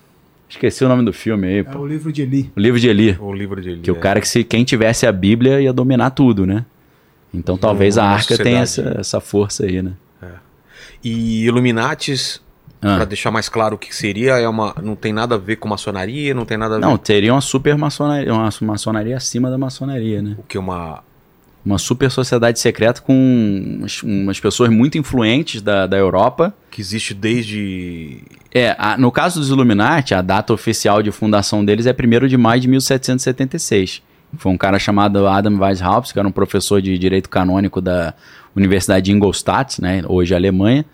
Esqueci 0.49 0.85
o 0.85 0.89
nome 0.89 1.05
do 1.05 1.13
filme 1.13 1.47
aí, 1.47 1.59
É 1.59 1.63
pô. 1.63 1.81
o 1.81 1.87
livro 1.87 2.11
de 2.13 2.23
Eli. 2.23 2.51
O 2.57 2.61
livro 2.61 2.81
de 2.81 2.89
Eli. 2.89 3.17
O 3.21 3.33
livro 3.33 3.61
de 3.61 3.77
Que 3.79 3.91
o 3.91 3.97
cara 3.97 4.21
que 4.21 4.27
se 4.29 4.43
quem 4.45 4.65
tivesse 4.65 5.07
a 5.07 5.13
Bíblia 5.13 5.61
ia 5.61 5.73
dominar 5.73 6.11
tudo, 6.11 6.47
né? 6.47 6.65
Então 7.35 7.59
talvez 7.59 7.99
a 7.99 8.05
arca 8.05 8.37
tenha 8.39 8.65
sociedade. 8.65 8.95
essa, 8.97 9.01
essa 9.01 9.21
força 9.21 9.65
aí, 9.67 9.83
né? 9.83 9.93
E 11.05 11.45
Illuminatis, 11.45 12.41
Ah. 12.81 12.97
pra 12.97 13.05
deixar 13.05 13.31
mais 13.31 13.49
claro 13.49 13.75
o 13.75 13.79
que 13.79 13.95
seria, 13.95 14.39
é 14.39 14.49
uma, 14.49 14.75
não 14.83 14.95
tem 14.97 15.13
nada 15.13 15.35
a 15.35 15.39
ver 15.39 15.57
com 15.57 15.69
maçonaria, 15.69 16.33
não 16.35 16.45
tem 16.45 16.57
nada 16.57 16.77
a 16.77 16.79
ver 16.79 16.85
Não, 16.87 16.97
teria 16.97 17.33
uma 17.35 17.41
super 17.41 17.77
maçonaria, 17.77 18.33
uma 18.33 18.49
maçonaria 18.63 19.17
acima 19.17 19.51
da 19.51 19.59
maçonaria, 19.59 20.23
né? 20.23 20.37
o 20.39 20.43
que 20.45 20.57
uma 20.57 21.03
Uma 21.65 21.77
super 21.79 22.11
sociedade 22.11 22.59
secreta 22.61 23.01
com 23.03 23.13
umas, 23.81 24.03
umas 24.03 24.41
pessoas 24.41 24.71
muito 24.71 24.97
influentes 24.97 25.61
da, 25.61 25.87
da 25.87 25.97
Europa. 25.99 26.55
que 26.71 26.81
existe 26.81 27.13
desde 27.15 28.19
É, 28.55 28.75
a- 28.79 28.97
no 28.97 29.11
caso 29.13 29.39
dos 29.41 29.51
Illuminati, 29.51 30.15
a 30.15 30.23
data 30.23 30.53
oficial 30.53 31.03
de 31.03 31.11
fundação 31.11 31.65
deles 31.65 31.85
é 31.87 31.93
1 31.93 32.27
de 32.27 32.37
maio 32.37 32.61
de 32.61 32.69
1776. 32.69 34.03
Foi 34.37 34.53
um 34.53 34.57
cara 34.59 34.79
chamado 34.79 35.27
Adam 35.27 35.59
Weishaupt, 35.59 36.13
que 36.13 36.19
era 36.19 36.29
um 36.29 36.33
professor 36.33 36.81
de 36.83 36.99
direito 36.99 37.29
canônico 37.29 37.81
da 37.81 38.15
Universidade 38.55 39.07
de 39.07 39.13
Ingolstadt, 39.13 39.81
né, 39.81 40.03
hoje 40.07 40.35
Alemanha, 40.35 40.85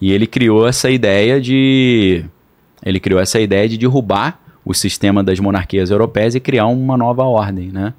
e 0.00 0.12
ele 0.12 0.26
criou 0.26 0.66
essa 0.66 0.90
ideia 0.90 1.40
de 1.40 2.24
ele 2.84 3.00
criou 3.00 3.18
essa 3.20 3.40
ideia 3.40 3.66
de 3.68 3.78
derrubar 3.78 4.38
o 4.64 4.74
sistema 4.74 5.22
das 5.24 5.40
monarquias 5.40 5.90
europeias 5.90 6.34
e 6.34 6.40
criar 6.40 6.66
uma 6.66 6.96
nova 6.96 7.22
ordem, 7.24 7.68
né? 7.68 7.94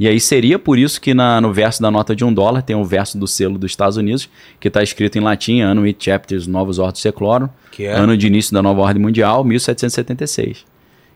E 0.00 0.08
aí 0.08 0.18
seria 0.18 0.58
por 0.58 0.78
isso 0.78 0.98
que 0.98 1.12
na- 1.12 1.40
no 1.42 1.52
verso 1.52 1.82
da 1.82 1.90
nota 1.90 2.16
de 2.16 2.24
um 2.24 2.32
dólar 2.32 2.62
tem 2.62 2.74
o 2.74 2.82
verso 2.84 3.18
do 3.18 3.26
selo 3.28 3.58
dos 3.58 3.70
Estados 3.70 3.98
Unidos, 3.98 4.30
que 4.58 4.68
está 4.68 4.82
escrito 4.82 5.18
em 5.18 5.20
latim, 5.20 5.60
Anno 5.60 5.84
it 5.84 6.02
chapters 6.02 6.46
Novus 6.46 6.78
Ordo 6.78 6.96
Seclorum, 6.98 7.48
que 7.70 7.84
é 7.84 7.92
ano 7.92 8.16
de 8.16 8.26
início 8.26 8.54
da 8.54 8.62
nova 8.62 8.80
ordem 8.80 9.02
mundial, 9.02 9.44
1776. 9.44 10.64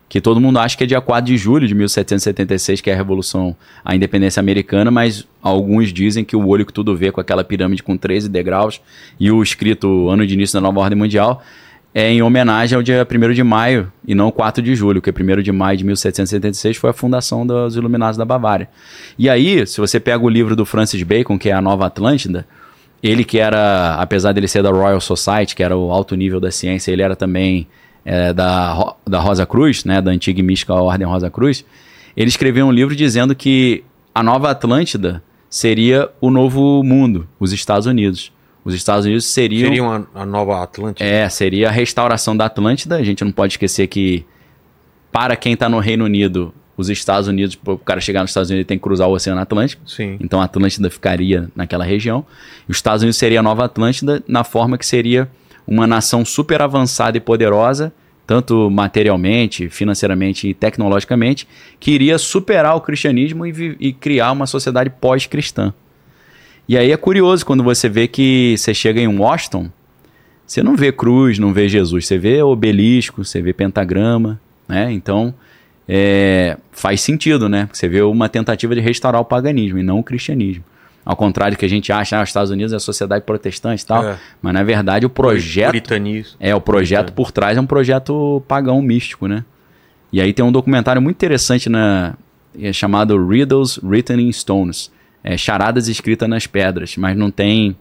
Que 0.07 0.21
todo 0.21 0.39
mundo 0.39 0.59
acha 0.59 0.77
que 0.77 0.83
é 0.83 0.87
dia 0.87 1.01
4 1.01 1.25
de 1.25 1.35
julho 1.35 1.67
de 1.67 1.73
1776, 1.73 2.79
que 2.79 2.91
é 2.91 2.93
a 2.93 2.95
revolução, 2.95 3.55
a 3.83 3.95
independência 3.95 4.39
americana, 4.39 4.91
mas 4.91 5.27
alguns 5.41 5.91
dizem 5.91 6.23
que 6.23 6.35
o 6.35 6.47
olho 6.47 6.63
que 6.63 6.71
tudo 6.71 6.95
vê 6.95 7.11
com 7.11 7.19
aquela 7.19 7.43
pirâmide 7.43 7.81
com 7.81 7.97
13 7.97 8.29
degraus 8.29 8.79
e 9.19 9.31
o 9.31 9.41
escrito 9.41 10.07
ano 10.09 10.25
de 10.27 10.35
início 10.35 10.53
da 10.53 10.61
nova 10.61 10.79
ordem 10.81 10.95
mundial 10.97 11.41
é 11.97 12.11
em 12.11 12.21
homenagem 12.21 12.75
ao 12.75 12.83
dia 12.83 13.07
1 13.09 13.31
de 13.31 13.41
maio 13.41 13.89
e 14.05 14.13
não 14.13 14.29
4 14.29 14.61
de 14.61 14.75
julho, 14.75 15.01
que 15.01 15.09
1 15.09 15.41
de 15.41 15.51
maio 15.53 15.77
de 15.77 15.85
1776 15.85 16.75
foi 16.75 16.89
a 16.89 16.93
fundação 16.93 17.47
dos 17.47 17.77
Iluminados 17.77 18.17
da 18.17 18.25
Bavária. 18.25 18.67
E 19.17 19.29
aí, 19.29 19.65
se 19.65 19.79
você 19.79 19.97
pega 19.97 20.21
o 20.21 20.27
livro 20.27 20.57
do 20.57 20.65
Francis 20.65 21.01
Bacon, 21.03 21.39
que 21.39 21.49
é 21.49 21.53
a 21.53 21.61
Nova 21.61 21.85
Atlântida, 21.85 22.45
ele 23.01 23.23
que 23.23 23.39
era, 23.39 23.95
apesar 23.95 24.33
dele 24.33 24.45
ser 24.45 24.61
da 24.61 24.71
Royal 24.71 24.99
Society, 24.99 25.55
que 25.55 25.63
era 25.63 25.77
o 25.77 25.89
alto 25.89 26.17
nível 26.17 26.41
da 26.41 26.51
ciência, 26.51 26.91
ele 26.91 27.01
era 27.01 27.15
também 27.15 27.65
é, 28.03 28.33
da, 28.33 28.93
da 29.07 29.21
Rosa 29.21 29.45
Cruz, 29.45 29.85
né, 29.85 30.01
da 30.01 30.11
antiga 30.11 30.41
e 30.41 30.43
mística 30.43 30.73
Ordem 30.73 31.07
Rosa 31.07 31.29
Cruz, 31.29 31.63
ele 32.17 32.27
escreveu 32.27 32.65
um 32.65 32.71
livro 32.73 32.93
dizendo 32.93 33.33
que 33.33 33.85
a 34.13 34.21
Nova 34.21 34.51
Atlântida 34.51 35.23
seria 35.49 36.09
o 36.19 36.29
novo 36.29 36.83
mundo, 36.83 37.25
os 37.39 37.53
Estados 37.53 37.87
Unidos. 37.87 38.33
Os 38.65 38.73
Estados 38.73 39.05
Unidos 39.05 39.25
seriam... 39.25 39.67
seria 39.67 39.83
uma, 39.83 40.07
a 40.15 40.25
nova 40.25 40.63
Atlântida. 40.63 41.07
É, 41.07 41.29
seria 41.29 41.69
a 41.69 41.71
restauração 41.71 42.35
da 42.35 42.47
Atlântida. 42.47 42.95
A 42.95 43.03
gente 43.03 43.23
não 43.23 43.31
pode 43.31 43.53
esquecer 43.53 43.85
que, 43.85 44.25
para 45.11 45.35
quem 45.35 45.53
está 45.53 45.69
no 45.69 45.77
Reino 45.77 46.03
Unido, 46.03 46.51
os 46.75 46.89
Estados 46.89 47.27
Unidos, 47.27 47.55
para 47.55 47.73
o 47.73 47.77
cara 47.77 48.01
chegar 48.01 48.21
nos 48.21 48.31
Estados 48.31 48.49
Unidos, 48.49 48.61
ele 48.61 48.67
tem 48.67 48.79
que 48.79 48.83
cruzar 48.83 49.07
o 49.07 49.11
Oceano 49.11 49.39
Atlântico. 49.39 49.87
Sim. 49.87 50.17
Então 50.19 50.41
a 50.41 50.45
Atlântida 50.45 50.89
ficaria 50.89 51.47
naquela 51.55 51.85
região. 51.85 52.25
Os 52.67 52.77
Estados 52.77 53.03
Unidos 53.03 53.17
seria 53.17 53.39
a 53.39 53.43
nova 53.43 53.65
Atlântida, 53.65 54.23
na 54.27 54.43
forma 54.43 54.79
que 54.79 54.85
seria 54.85 55.29
uma 55.67 55.85
nação 55.85 56.25
super 56.25 56.59
avançada 56.61 57.17
e 57.17 57.21
poderosa, 57.21 57.93
tanto 58.25 58.69
materialmente, 58.71 59.69
financeiramente 59.69 60.49
e 60.49 60.53
tecnologicamente, 60.55 61.47
que 61.79 61.91
iria 61.91 62.17
superar 62.17 62.75
o 62.75 62.81
cristianismo 62.81 63.45
e, 63.45 63.77
e 63.79 63.93
criar 63.93 64.31
uma 64.31 64.47
sociedade 64.47 64.89
pós-cristã. 64.89 65.71
E 66.67 66.77
aí 66.77 66.91
é 66.91 66.97
curioso 66.97 67.45
quando 67.45 67.63
você 67.63 67.87
vê 67.87 68.07
que 68.07 68.55
você 68.57 68.73
chega 68.73 68.99
em 68.99 69.07
Washington, 69.07 69.69
você 70.45 70.63
não 70.63 70.75
vê 70.75 70.91
cruz, 70.91 71.37
não 71.39 71.53
vê 71.53 71.67
Jesus, 71.67 72.05
você 72.07 72.17
vê 72.17 72.41
obelisco, 72.41 73.23
você 73.23 73.41
vê 73.41 73.53
pentagrama, 73.53 74.39
né? 74.67 74.91
Então 74.91 75.33
é, 75.87 76.57
faz 76.71 77.01
sentido, 77.01 77.47
né? 77.47 77.69
Você 77.71 77.87
vê 77.87 78.01
uma 78.01 78.27
tentativa 78.29 78.73
de 78.73 78.81
restaurar 78.81 79.21
o 79.21 79.25
paganismo 79.25 79.77
e 79.77 79.83
não 79.83 79.99
o 79.99 80.03
cristianismo. 80.03 80.63
Ao 81.05 81.15
contrário 81.15 81.55
do 81.55 81.59
que 81.59 81.65
a 81.65 81.69
gente 81.69 81.91
acha, 81.91 82.17
ah, 82.17 82.23
os 82.23 82.29
Estados 82.29 82.49
Unidos 82.49 82.73
é 82.73 82.77
a 82.77 82.79
sociedade 82.79 83.23
protestante 83.25 83.83
e 83.83 83.85
tal, 83.85 84.03
É. 84.03 84.17
mas 84.41 84.53
na 84.53 84.63
verdade 84.63 85.05
o 85.05 85.09
projeto 85.09 85.67
Puritanismo. 85.73 86.35
é, 86.39 86.55
o 86.55 86.59
projeto 86.61 87.13
por 87.13 87.31
trás 87.31 87.55
é 87.57 87.61
um 87.61 87.65
projeto 87.67 88.41
pagão 88.47 88.81
místico, 88.81 89.27
né? 89.27 89.45
E 90.11 90.19
aí 90.19 90.33
tem 90.33 90.43
um 90.43 90.51
documentário 90.51 90.99
muito 91.01 91.15
interessante 91.15 91.69
na, 91.69 92.15
é 92.59 92.73
chamado 92.73 93.23
Riddles 93.27 93.77
Written 93.83 94.19
in 94.19 94.31
Stones. 94.31 94.91
É, 95.27 95.35
charadas 95.35 95.87
escritas 95.87 96.29
nas 96.29 96.45
pedras, 96.45 96.95
mas 96.97 97.17
não 97.17 97.31
tem. 97.31 97.75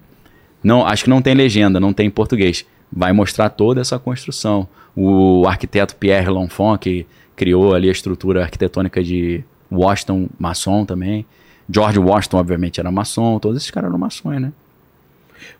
Não, 0.62 0.86
acho 0.86 1.04
que 1.04 1.10
não 1.10 1.20
tem 1.20 1.34
legenda, 1.34 1.78
não 1.78 1.92
tem 1.92 2.06
em 2.06 2.10
português. 2.10 2.64
Vai 2.90 3.12
mostrar 3.12 3.50
toda 3.50 3.82
essa 3.82 3.98
construção. 3.98 4.66
O 4.96 5.46
arquiteto 5.46 5.94
Pierre 5.94 6.30
L'Enfant, 6.30 6.78
que 6.78 7.06
criou 7.36 7.74
ali 7.74 7.90
a 7.90 7.92
estrutura 7.92 8.44
arquitetônica 8.44 9.04
de 9.04 9.44
Washington, 9.70 10.26
maçom 10.38 10.86
também. 10.86 11.26
George 11.68 11.98
Washington, 11.98 12.38
obviamente, 12.38 12.80
era 12.80 12.90
maçom. 12.90 13.38
Todos 13.38 13.58
esses 13.58 13.70
caras 13.70 13.90
eram 13.90 13.98
maçons, 13.98 14.40
né? 14.40 14.50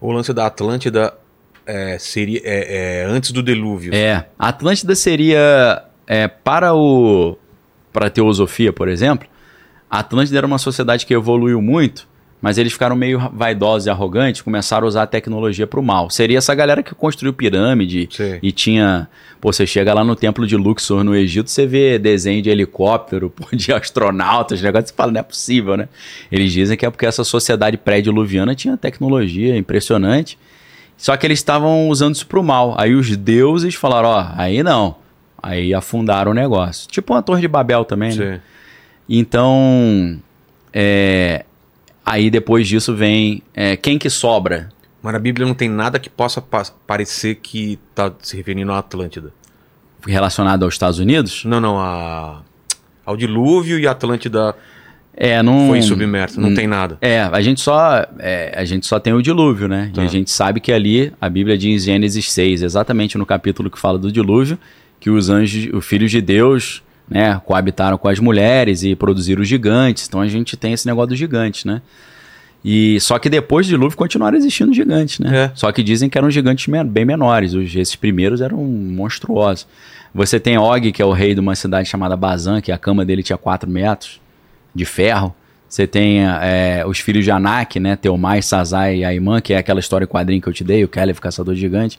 O 0.01 0.11
lance 0.11 0.33
da 0.33 0.47
Atlântida 0.47 1.13
é, 1.67 1.99
seria 1.99 2.41
é, 2.45 3.03
é, 3.03 3.05
antes 3.05 3.31
do 3.31 3.43
dilúvio. 3.43 3.95
É, 3.95 4.25
a 4.39 4.49
Atlântida 4.49 4.95
seria 4.95 5.85
é, 6.07 6.29
para 6.29 6.75
o 6.75 7.37
para 7.93 8.07
a 8.07 8.11
teosofia, 8.11 8.73
por 8.73 8.89
exemplo, 8.89 9.29
a 9.95 10.01
Atlântida 10.01 10.39
era 10.39 10.47
uma 10.47 10.59
sociedade 10.59 11.07
que 11.07 11.15
evoluiu 11.15 11.63
muito, 11.63 12.09
mas 12.43 12.59
eles 12.59 12.73
ficaram 12.73 12.97
meio 12.97 13.31
vaidosos 13.33 13.87
e 13.87 13.91
arrogantes, 13.91 14.43
começaram 14.43 14.87
a 14.87 14.89
usar 14.89 15.05
a 15.05 15.07
tecnologia 15.07 15.69
para 15.69 15.79
o 15.79 15.83
mal. 15.85 16.11
Seria 16.11 16.39
essa 16.39 16.53
galera 16.53 16.83
que 16.83 16.93
construiu 16.97 17.33
pirâmide 17.33 18.09
Sim. 18.11 18.41
e 18.43 18.51
tinha, 18.51 19.09
pô, 19.41 19.53
você 19.53 19.65
chega 19.65 19.95
lá 19.95 20.03
no 20.03 20.17
templo 20.17 20.49
de 20.49 20.57
Luxor 20.57 21.05
no 21.05 21.15
Egito, 21.15 21.49
você 21.49 21.65
vê 21.65 21.97
desenho 21.97 22.43
de 22.43 22.51
helicóptero, 22.51 23.31
pô, 23.39 23.47
de 23.55 23.73
astronautas, 23.73 24.61
negócio, 24.61 24.89
você 24.89 24.95
fala, 24.95 25.13
não 25.13 25.21
é 25.21 25.23
possível, 25.23 25.77
né? 25.77 25.89
Eles 26.31 26.53
dizem 26.53 26.77
que 26.77 26.85
é 26.85 26.91
porque 26.91 27.07
essa 27.07 27.23
sociedade 27.23 27.77
pré-diluviana 27.77 28.53
tinha 28.53 28.77
tecnologia 28.77 29.57
impressionante. 29.57 30.37
Só 30.97 31.17
que 31.17 31.25
eles 31.25 31.39
estavam 31.39 31.89
usando 31.89 32.17
isso 32.17 32.27
pro 32.27 32.43
mal. 32.43 32.75
Aí 32.77 32.97
os 32.97 33.17
deuses 33.17 33.77
falaram, 33.77 34.09
ó, 34.09 34.27
aí 34.37 34.61
não. 34.61 34.97
Aí 35.41 35.73
afundaram 35.73 36.33
o 36.33 36.35
negócio. 36.35 36.89
Tipo 36.89 37.15
uma 37.15 37.23
torre 37.23 37.43
de 37.43 37.49
Babel 37.49 37.85
também, 37.85 38.13
né? 38.17 38.41
Então, 39.09 40.19
é, 40.73 41.45
aí 42.05 42.31
depois 42.31 42.67
disso 42.67 42.95
vem 42.95 43.43
é, 43.55 43.77
quem 43.77 43.99
que 43.99 44.09
sobra? 44.11 44.71
Mas 45.03 45.13
na 45.13 45.19
Bíblia 45.19 45.47
não 45.47 45.55
tem 45.55 45.69
nada 45.69 45.99
que 45.99 46.09
possa 46.09 46.41
pa- 46.41 46.65
parecer 46.87 47.37
que 47.37 47.79
tá 47.95 48.11
se 48.23 48.37
referindo 48.37 48.73
à 48.73 48.79
Atlântida. 48.79 49.33
Relacionado 50.07 50.65
aos 50.65 50.75
Estados 50.75 50.99
Unidos? 50.99 51.45
Não, 51.45 51.61
não, 51.61 51.79
a... 51.79 52.41
ao 53.05 53.17
dilúvio 53.17 53.79
e 53.79 53.87
a 53.87 53.91
Atlântida 53.91 54.55
É, 55.15 55.43
não... 55.43 55.69
foi 55.69 55.83
submersa. 55.83 56.41
Não 56.41 56.51
Hum. 56.51 56.55
tem 56.55 56.67
nada. 56.67 56.97
É, 57.03 57.21
a 57.21 57.41
gente 57.43 57.61
só 57.61 58.07
é, 58.19 58.55
a 58.57 58.65
gente 58.65 58.87
só 58.87 58.99
tem 58.99 59.13
o 59.13 59.21
dilúvio, 59.23 59.69
né? 59.69 59.91
Tá. 59.95 60.03
E 60.03 60.07
a 60.07 60.09
gente 60.09 60.31
sabe 60.31 60.59
que 60.61 60.73
ali 60.73 61.13
a 61.21 61.29
Bíblia 61.29 61.57
diz 61.59 61.83
em 61.83 61.85
Gênesis 61.93 62.33
6, 62.33 62.63
exatamente 62.63 63.17
no 63.19 63.27
capítulo 63.27 63.71
que 63.71 63.79
fala 63.79 63.99
do 63.99 64.11
dilúvio, 64.11 64.59
que 64.99 65.11
os 65.11 65.29
anjos, 65.29 65.73
os 65.75 65.85
filhos 65.85 66.11
de 66.11 66.21
Deus, 66.23 66.83
né, 67.09 67.41
coabitaram 67.45 67.99
com 67.99 68.09
as 68.09 68.19
mulheres 68.19 68.83
e 68.83 68.95
produziram 68.95 69.43
os 69.43 69.49
gigantes. 69.49 70.07
Então 70.09 70.21
a 70.21 70.29
gente 70.29 70.57
tem 70.57 70.73
esse 70.73 70.87
negócio 70.87 71.09
dos 71.11 71.19
gigantes, 71.19 71.65
né? 71.65 71.83
E 72.65 72.99
só 73.01 73.19
que 73.19 73.29
depois 73.29 73.67
do 73.67 73.71
dilúvio 73.71 73.97
continuaram 73.97 74.39
existindo 74.39 74.73
gigantes, 74.73 75.19
né? 75.19 75.45
É. 75.45 75.53
Só 75.55 75.71
que 75.71 75.83
dizem 75.83 76.09
que 76.09 76.17
eram 76.17 76.31
gigantes 76.31 76.67
men- 76.67 76.87
bem 76.87 77.05
menores. 77.05 77.53
Os, 77.53 77.75
esses 77.77 77.95
primeiros 77.95 78.41
eram 78.41 78.57
monstruosos. 78.65 79.67
Você 80.15 80.41
tem 80.41 80.57
Og, 80.57 80.91
que 80.93 81.03
é 81.03 81.05
o 81.05 81.13
rei 81.13 81.35
de 81.35 81.41
uma 81.41 81.55
cidade 81.55 81.89
chamada 81.89 82.17
Bazan, 82.17 82.63
que 82.63 82.73
a 82.73 82.79
cama 82.79 83.05
dele 83.05 83.23
tinha 83.23 83.37
4 83.37 83.69
metros 83.69 84.19
de 84.75 84.85
ferro. 84.87 85.35
Você 85.69 85.87
tem 85.87 86.21
é, 86.25 86.85
os 86.87 87.01
filhos 87.01 87.25
de 87.25 87.31
Anak, 87.31 87.79
né? 87.79 87.97
Teomai, 87.97 88.41
Sazai 88.41 88.99
e 88.99 89.05
Aimã, 89.05 89.41
que 89.43 89.53
é 89.53 89.59
aquela 89.59 89.81
história 89.81 90.07
quadrinho 90.07 90.41
que 90.41 90.49
eu 90.49 90.53
te 90.53 90.65
dei, 90.65 90.85
o 90.85 90.89
Caleb, 90.89 91.21
caçador 91.21 91.55
de 91.55 91.61
gigante. 91.61 91.99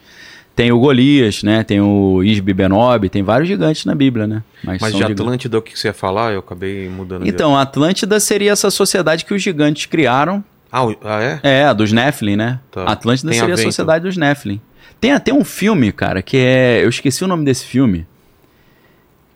Tem 0.55 0.71
o 0.71 0.79
Golias, 0.79 1.43
né? 1.43 1.63
Tem 1.63 1.81
o 1.81 2.23
Isbi 2.23 2.53
Benob, 2.53 3.09
tem 3.09 3.21
vários 3.23 3.47
gigantes 3.49 3.83
na 3.83 3.93
Bíblia, 3.93 4.25
né? 4.25 4.41
Mas 4.63 4.79
são 4.79 4.89
de 4.91 4.97
gigantes. 4.99 5.19
Atlântida, 5.21 5.57
o 5.57 5.61
que 5.61 5.77
você 5.77 5.89
ia 5.89 5.93
falar? 5.93 6.31
Eu 6.31 6.39
acabei 6.39 6.87
mudando. 6.87 7.27
Então, 7.27 7.57
a 7.57 7.61
Atlântida 7.63 8.19
seria 8.21 8.51
essa 8.53 8.71
sociedade 8.71 9.25
que 9.25 9.33
os 9.33 9.41
gigantes 9.43 9.85
criaram 9.85 10.41
Ah, 10.71 10.85
o- 10.85 10.95
ah, 11.03 11.21
é? 11.21 11.39
é, 11.43 11.63
a 11.65 11.73
dos 11.73 11.91
Nephilim, 11.91 12.37
né? 12.37 12.59
Tá. 12.71 12.85
Atlântida 12.85 13.31
Tem 13.31 13.39
a 13.39 13.41
seria 13.41 13.53
a 13.53 13.57
ver, 13.57 13.63
sociedade 13.63 14.05
dos 14.05 14.15
Nephilim. 14.15 14.61
Tem 15.01 15.11
até 15.11 15.33
um 15.33 15.43
filme, 15.43 15.91
cara, 15.91 16.21
que 16.21 16.37
é. 16.37 16.81
Eu 16.83 16.87
esqueci 16.89 17.23
o 17.23 17.27
nome 17.27 17.43
desse 17.43 17.65
filme. 17.65 18.07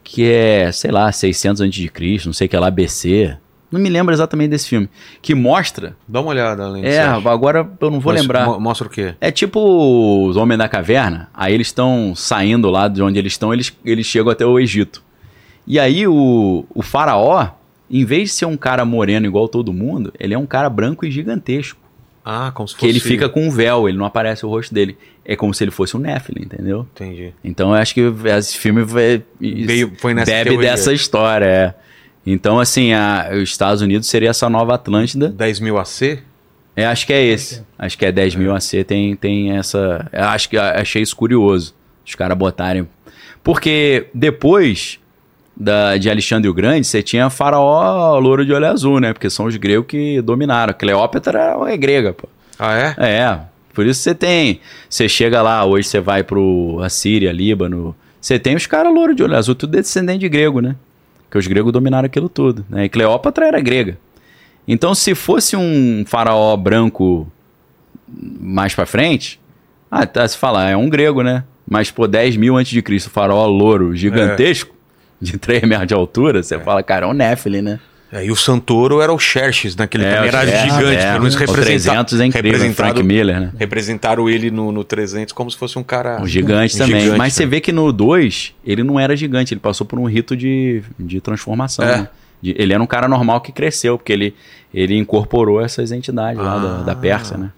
Que 0.04 0.32
é, 0.32 0.72
sei 0.72 0.90
lá, 0.90 1.12
600 1.12 1.62
a.C., 1.62 2.22
não 2.26 2.34
sei 2.34 2.48
o 2.48 2.50
que 2.50 2.58
lá, 2.58 2.72
BC. 2.72 3.38
Não 3.72 3.80
me 3.80 3.90
lembro 3.90 4.14
exatamente 4.14 4.50
desse 4.50 4.68
filme. 4.68 4.90
Que 5.22 5.36
mostra. 5.36 5.96
Dá 6.08 6.22
uma 6.22 6.30
olhada 6.32 6.64
além 6.64 6.84
É, 6.86 7.02
agora 7.02 7.70
eu 7.80 7.92
não 7.92 8.00
vou 8.00 8.12
Mas 8.14 8.22
lembrar. 8.22 8.46
mo- 8.46 8.60
Mostra 8.60 8.88
o 8.88 8.90
quê? 8.90 9.14
É 9.22 9.32
tipo 9.32 10.26
os 10.28 10.36
Homens 10.36 10.58
da 10.58 10.68
Caverna. 10.68 11.30
Aí 11.34 11.54
eles 11.54 11.68
estão 11.68 12.14
saindo 12.16 12.70
lá 12.70 12.88
de 12.88 13.02
onde 13.02 13.20
eles 13.20 13.34
estão, 13.34 13.54
eles, 13.54 13.72
eles 13.86 14.06
chegam 14.06 14.32
até 14.32 14.46
o 14.46 14.60
Egito. 14.60 15.04
E 15.68 15.80
aí 15.80 16.08
o, 16.08 16.66
o 16.74 16.82
faraó, 16.82 17.50
em 17.92 18.04
vez 18.04 18.30
de 18.30 18.36
ser 18.36 18.46
um 18.46 18.58
cara 18.58 18.84
moreno 18.86 19.28
igual 19.28 19.48
todo 19.48 19.72
mundo, 19.72 20.12
ele 20.20 20.34
é 20.34 20.38
um 20.38 20.48
cara 20.48 20.68
branco 20.70 21.06
e 21.06 21.12
gigantesco. 21.12 21.80
Ah, 22.26 22.52
como 22.54 22.68
se 22.68 22.76
Que 22.76 22.86
ele 22.88 23.00
fica 23.00 23.30
com 23.30 23.48
um 23.48 23.50
véu, 23.52 23.88
ele 23.88 23.98
não 23.98 24.06
aparece 24.06 24.46
o 24.46 24.50
rosto 24.50 24.74
dele. 24.74 24.98
É 25.24 25.36
como 25.36 25.54
se 25.54 25.64
ele 25.64 25.72
fosse 25.72 25.96
um 25.96 26.00
Nephilim, 26.00 26.44
entendeu? 26.44 26.88
Entendi. 26.94 27.34
Então 27.44 27.70
eu 27.70 27.76
acho 27.76 27.94
que 27.94 28.02
esse 28.38 28.58
filme 28.58 28.84
vai, 28.84 29.24
Veio- 29.40 29.94
foi 29.98 30.14
nessa 30.14 30.30
bebe 30.32 30.50
teoria. 30.52 30.72
dessa 30.72 30.92
história, 30.94 31.46
é. 31.46 31.74
Então, 32.32 32.60
assim, 32.60 32.94
a- 32.94 33.30
os 33.34 33.50
Estados 33.50 33.82
Unidos 33.82 34.08
seria 34.08 34.30
essa 34.30 34.50
nova 34.50 34.76
Atlântida. 34.76 35.30
10 35.30 35.60
mil 35.60 35.78
AC? 35.78 36.20
É, 36.76 36.86
acho 36.86 37.06
que 37.06 37.14
é 37.14 37.24
esse. 37.26 37.64
Acho 37.78 37.98
que 37.98 38.06
é 38.06 38.12
10 38.12 38.36
mil 38.36 38.54
AC, 38.56 38.84
tem, 38.84 39.16
tem 39.16 39.58
essa. 39.58 40.08
eu 40.14 40.24
Acho 40.26 40.50
que 40.50 40.58
achei 40.58 41.02
isso 41.02 41.16
curioso. 41.16 41.74
Os 42.06 42.16
caras 42.16 42.38
botarem. 42.38 42.88
Porque 43.44 44.08
depois 44.14 45.00
da, 45.56 45.98
de 45.98 46.10
Alexandre 46.10 46.50
o 46.50 46.54
Grande, 46.54 46.86
você 46.88 47.02
tinha 47.04 47.30
Faraó 47.30 48.18
louro 48.20 48.46
de 48.46 48.54
olho 48.54 48.68
azul, 48.68 49.00
né? 49.00 49.12
Porque 49.14 49.30
são 49.30 49.46
os 49.46 49.56
gregos 49.58 49.88
que 49.88 50.22
dominaram. 50.22 50.74
Cleópatra 50.74 51.56
é 51.68 51.78
grega, 51.78 52.14
pô. 52.14 52.28
Ah, 52.58 52.76
é? 52.78 52.96
É, 52.98 53.40
por 53.74 53.86
isso 53.86 54.02
você 54.02 54.14
tem. 54.16 54.60
Você 54.90 55.08
chega 55.10 55.42
lá, 55.42 55.66
hoje 55.66 55.88
você 55.88 56.00
vai 56.00 56.24
pro 56.24 56.80
Assíria, 56.84 57.32
Líbano. 57.32 57.96
Você 58.22 58.38
tem 58.38 58.56
os 58.56 58.66
caras 58.68 58.94
louro 58.94 59.16
de 59.16 59.24
olho 59.24 59.36
azul, 59.36 59.56
tudo 59.56 59.72
descendente 59.72 60.20
de 60.20 60.30
grego, 60.30 60.60
né? 60.62 60.76
Que 61.30 61.38
os 61.38 61.48
gregos 61.48 61.72
dominaram 61.72 62.06
aquilo 62.06 62.30
tudo. 62.30 62.66
Né? 62.70 62.86
E 62.86 62.90
Cleópatra 62.90 63.48
era 63.48 63.60
grega. 63.60 63.98
Então, 64.68 64.94
se 64.94 65.16
fosse 65.16 65.56
um 65.56 66.04
faraó 66.06 66.56
branco 66.56 67.28
mais 68.08 68.74
pra 68.76 68.86
frente, 68.86 69.40
ah, 69.90 70.06
tá, 70.06 70.28
se 70.28 70.38
falar, 70.38 70.70
é 70.70 70.78
um 70.78 70.90
grego, 70.90 71.22
né? 71.24 71.44
Mas, 71.68 71.92
pô, 71.92 72.08
10 72.08 72.38
mil 72.38 72.56
antes 72.58 72.72
de 72.72 72.82
Cristo, 72.82 73.10
faraó 73.10 73.46
louro 73.48 73.96
gigantesco, 73.96 74.76
de 75.22 75.38
3 75.38 75.64
metros 75.64 75.88
de 75.88 75.94
altura, 75.94 76.42
você 76.42 76.60
fala, 76.60 76.82
cara, 76.82 77.06
é 77.06 77.10
um 77.10 77.14
Néfili, 77.14 77.62
né? 77.62 77.80
É, 78.12 78.26
e 78.26 78.32
o 78.32 78.36
Santoro 78.36 79.02
era 79.02 79.14
o 79.14 79.20
Xerxes, 79.20 79.76
né? 79.76 79.86
Que 79.86 79.98
ele 79.98 80.06
É, 80.06 80.14
era 80.28 80.42
Xerxes, 80.46 80.62
gigante. 80.74 80.96
é. 80.98 81.08
pelo 81.12 81.20
menos 81.20 81.36
O 81.36 81.38
representa- 81.38 81.66
300 81.66 82.20
é 82.20 82.26
incrível, 82.26 82.52
representado- 82.54 82.94
Frank 82.94 83.04
Miller, 83.08 83.40
né? 83.40 83.52
Representaram 83.60 84.28
ele 84.30 84.50
no, 84.50 84.72
no 84.72 84.84
300 84.84 85.32
como 85.32 85.50
se 85.52 85.56
fosse 85.58 85.78
um 85.78 85.84
cara... 85.84 86.20
Um 86.22 86.26
gigante 86.28 86.76
um 86.76 86.80
também. 86.80 87.02
gigante, 87.02 87.18
Mas 87.20 87.34
você 87.34 87.44
né? 87.46 87.50
vê 87.52 87.62
que 87.62 87.72
no 87.72 87.92
2, 87.92 88.54
ele 88.66 88.84
não 88.84 89.00
era 89.00 89.16
gigante, 89.16 89.54
ele 89.54 89.62
passou 89.62 89.86
por 89.86 90.00
um 90.00 90.06
rito 90.06 90.36
de, 90.36 90.82
de 91.00 91.22
transformação. 91.22 91.86
É. 91.86 91.98
né? 92.00 92.08
De- 92.42 92.56
ele 92.58 92.74
era 92.74 92.82
um 92.82 92.88
cara 92.88 93.08
normal 93.08 93.42
que 93.42 93.52
cresceu, 93.52 93.98
porque 93.98 94.12
ele, 94.14 94.34
ele 94.74 94.98
incorporou 94.98 95.62
essas 95.62 95.92
entidades 95.92 96.42
lá 96.42 96.58
da, 96.58 96.82
da 96.82 96.96
Pérsia, 96.96 97.38
né? 97.38 97.52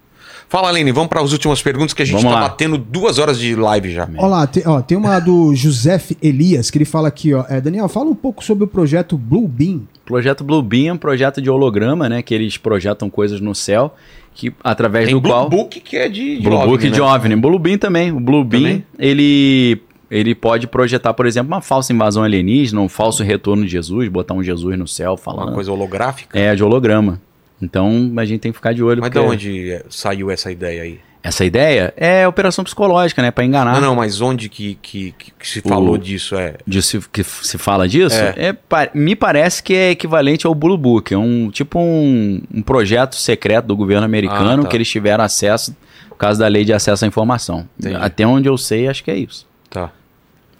Fala, 0.48 0.68
Aline, 0.68 0.92
vamos 0.92 1.08
para 1.08 1.22
as 1.22 1.32
últimas 1.32 1.62
perguntas 1.62 1.94
que 1.94 2.02
a 2.02 2.04
gente 2.04 2.22
tá 2.22 2.28
lá. 2.28 2.40
batendo 2.42 2.76
duas 2.76 3.18
horas 3.18 3.38
de 3.38 3.56
live 3.56 3.90
já. 3.90 4.06
Olha 4.18 4.26
lá, 4.26 4.46
tem, 4.46 4.62
ó, 4.66 4.82
tem 4.82 4.98
uma 4.98 5.18
do 5.18 5.54
Josef 5.54 6.14
Elias, 6.20 6.70
que 6.70 6.76
ele 6.76 6.84
fala 6.84 7.08
aqui, 7.08 7.32
ó. 7.32 7.42
é, 7.48 7.58
Daniel, 7.58 7.88
fala 7.88 8.10
um 8.10 8.14
pouco 8.14 8.44
sobre 8.44 8.64
o 8.64 8.66
projeto 8.66 9.16
Blue 9.16 9.48
Beam. 9.48 9.80
O 10.12 10.14
projeto 10.14 10.44
Blue 10.44 10.60
Beam 10.60 10.88
é 10.88 10.92
um 10.92 10.98
projeto 10.98 11.40
de 11.40 11.48
holograma, 11.48 12.06
né? 12.06 12.20
Que 12.20 12.34
eles 12.34 12.58
projetam 12.58 13.08
coisas 13.08 13.40
no 13.40 13.54
céu, 13.54 13.96
que 14.34 14.52
através 14.62 15.06
Tem 15.06 15.14
do 15.14 15.22
Blue 15.22 15.32
qual... 15.32 15.48
Book 15.48 15.80
que 15.80 15.96
é 15.96 16.06
de, 16.06 16.36
de 16.36 16.42
Blue 16.42 16.54
OVNI, 16.54 16.70
Book 16.70 16.84
né? 16.84 16.90
de 16.90 17.00
OVNI. 17.00 17.36
Blue 17.36 17.58
Beam 17.58 17.78
também. 17.78 18.12
O 18.12 18.20
Blue 18.20 18.44
Beam, 18.44 18.62
Também? 18.62 18.86
ele, 18.98 19.80
ele 20.10 20.34
pode 20.34 20.66
projetar, 20.66 21.14
por 21.14 21.24
exemplo, 21.24 21.50
uma 21.50 21.62
falsa 21.62 21.94
invasão 21.94 22.22
alienígena, 22.22 22.78
um 22.82 22.90
falso 22.90 23.22
retorno 23.22 23.64
de 23.64 23.70
Jesus, 23.70 24.06
botar 24.10 24.34
um 24.34 24.42
Jesus 24.42 24.78
no 24.78 24.86
céu 24.86 25.16
falando. 25.16 25.48
Uma 25.48 25.54
coisa 25.54 25.72
holográfica. 25.72 26.38
É, 26.38 26.54
de 26.54 26.62
holograma. 26.62 27.18
Então 27.62 28.12
a 28.18 28.24
gente 28.26 28.40
tem 28.40 28.52
que 28.52 28.58
ficar 28.58 28.74
de 28.74 28.82
olho. 28.82 29.00
Mas 29.00 29.10
de 29.10 29.16
porque 29.18 29.32
onde 29.32 29.70
é, 29.70 29.82
saiu 29.88 30.30
essa 30.30 30.52
ideia 30.52 30.82
aí? 30.82 31.00
Essa 31.22 31.44
ideia 31.44 31.94
é 31.96 32.26
operação 32.26 32.64
psicológica, 32.64 33.22
né? 33.22 33.30
Pra 33.30 33.44
enganar. 33.44 33.74
Não, 33.74 33.80
não, 33.80 33.94
mas 33.94 34.20
onde 34.20 34.48
que, 34.48 34.76
que, 34.82 35.14
que- 35.38 35.48
se 35.48 35.60
falou 35.60 35.96
disso? 35.96 36.34
É, 36.34 36.56
De 36.66 36.82
se, 36.82 36.98
que 37.12 37.22
se 37.22 37.56
fala 37.58 37.86
disso, 37.88 38.16
É. 38.16 38.34
é, 38.36 38.52
pa- 38.52 38.90
me 38.92 39.14
parece 39.14 39.62
que 39.62 39.72
é 39.72 39.90
equivalente 39.92 40.46
ao 40.48 40.54
Blue 40.54 40.76
Book. 40.76 41.14
É 41.14 41.18
um 41.18 41.48
tipo 41.50 41.78
um, 41.78 42.42
um 42.52 42.60
projeto 42.62 43.14
secreto 43.14 43.66
do 43.66 43.76
governo 43.76 44.04
americano 44.04 44.62
Ah, 44.62 44.64
tá. 44.64 44.68
que 44.68 44.76
eles 44.76 44.90
tiveram 44.90 45.22
acesso 45.22 45.76
por 46.08 46.16
causa 46.16 46.40
da 46.40 46.48
lei 46.48 46.64
de 46.64 46.72
acesso 46.72 47.04
à 47.04 47.08
informação. 47.08 47.68
Entendi. 47.78 47.96
Até 48.00 48.26
onde 48.26 48.48
eu 48.48 48.58
sei, 48.58 48.88
acho 48.88 49.04
que 49.04 49.10
é 49.10 49.16
isso. 49.16 49.46
tá. 49.70 49.90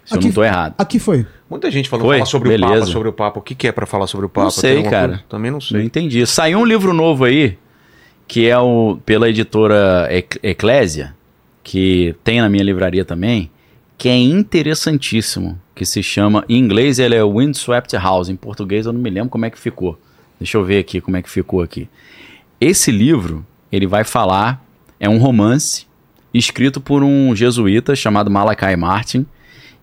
Se 0.05 0.13
eu 0.13 0.17
Aqui- 0.17 0.27
não 0.27 0.33
tô 0.33 0.43
errado. 0.43 0.75
Aqui 0.77 0.99
foi. 0.99 1.25
Muita 1.49 1.71
gente 1.71 1.87
falando 1.87 2.05
Foi? 2.07 2.17
falar 2.17 2.25
sobre 2.25 2.49
o 2.49 2.51
Beleza. 2.51 2.73
Papa, 2.81 2.85
sobre 2.91 3.07
o 3.07 3.13
Papa. 3.13 3.39
O 3.39 3.41
que, 3.41 3.55
que 3.55 3.67
é 3.69 3.71
pra 3.71 3.85
falar 3.85 4.05
sobre 4.07 4.25
o 4.25 4.29
Papa? 4.29 4.43
Não 4.45 4.51
sei, 4.51 4.83
cara. 4.83 5.07
coisa? 5.07 5.23
Também 5.29 5.49
não 5.49 5.59
Não 5.59 5.61
sei. 5.61 5.81
entendi. 5.83 6.25
Saiu 6.27 6.59
um 6.59 6.65
livro 6.65 6.93
novo 6.93 7.23
aí, 7.23 7.57
que 8.33 8.49
é 8.49 8.57
o 8.57 8.97
pela 9.05 9.29
editora 9.29 10.07
Ec- 10.09 10.39
Eclésia, 10.41 11.13
que 11.63 12.15
tem 12.23 12.41
na 12.41 12.49
minha 12.49 12.63
livraria 12.63 13.05
também, 13.05 13.51
que 13.95 14.09
é 14.09 14.17
interessantíssimo, 14.17 15.61
que 15.75 15.85
se 15.85 16.01
chama, 16.01 16.43
em 16.49 16.57
inglês 16.57 16.97
ele 16.97 17.13
é 17.13 17.23
Windswept 17.23 17.95
House, 17.95 18.29
em 18.29 18.35
português 18.35 18.87
eu 18.87 18.91
não 18.91 18.99
me 18.99 19.11
lembro 19.11 19.29
como 19.29 19.45
é 19.45 19.51
que 19.51 19.59
ficou. 19.59 19.99
Deixa 20.39 20.57
eu 20.57 20.65
ver 20.65 20.79
aqui 20.79 20.99
como 20.99 21.15
é 21.15 21.21
que 21.21 21.29
ficou 21.29 21.61
aqui. 21.61 21.87
Esse 22.59 22.89
livro, 22.89 23.45
ele 23.71 23.85
vai 23.85 24.03
falar, 24.03 24.65
é 24.99 25.07
um 25.07 25.19
romance 25.19 25.85
escrito 26.33 26.81
por 26.81 27.03
um 27.03 27.35
jesuíta 27.35 27.95
chamado 27.95 28.31
Malachi 28.31 28.75
Martin, 28.75 29.27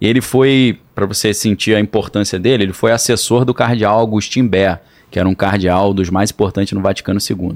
e 0.01 0.09
ele 0.09 0.21
foi, 0.21 0.81
para 0.93 1.07
você 1.07 1.33
sentir 1.33 1.77
a 1.77 1.81
importância 1.81 2.37
dele, 2.37 2.65
ele 2.65 2.73
foi 2.73 2.91
assessor 2.91 3.45
do 3.45 3.55
cardeal 3.55 4.01
Agustin 4.01 4.45
Ber, 4.49 4.81
que 5.09 5.21
era 5.21 5.29
um 5.29 5.37
cardeal 5.37 5.95
dos 5.95 6.11
mais 6.11 6.33
importantes 6.33 6.73
no 6.73 6.83
Vaticano 6.83 7.21
II. 7.21 7.55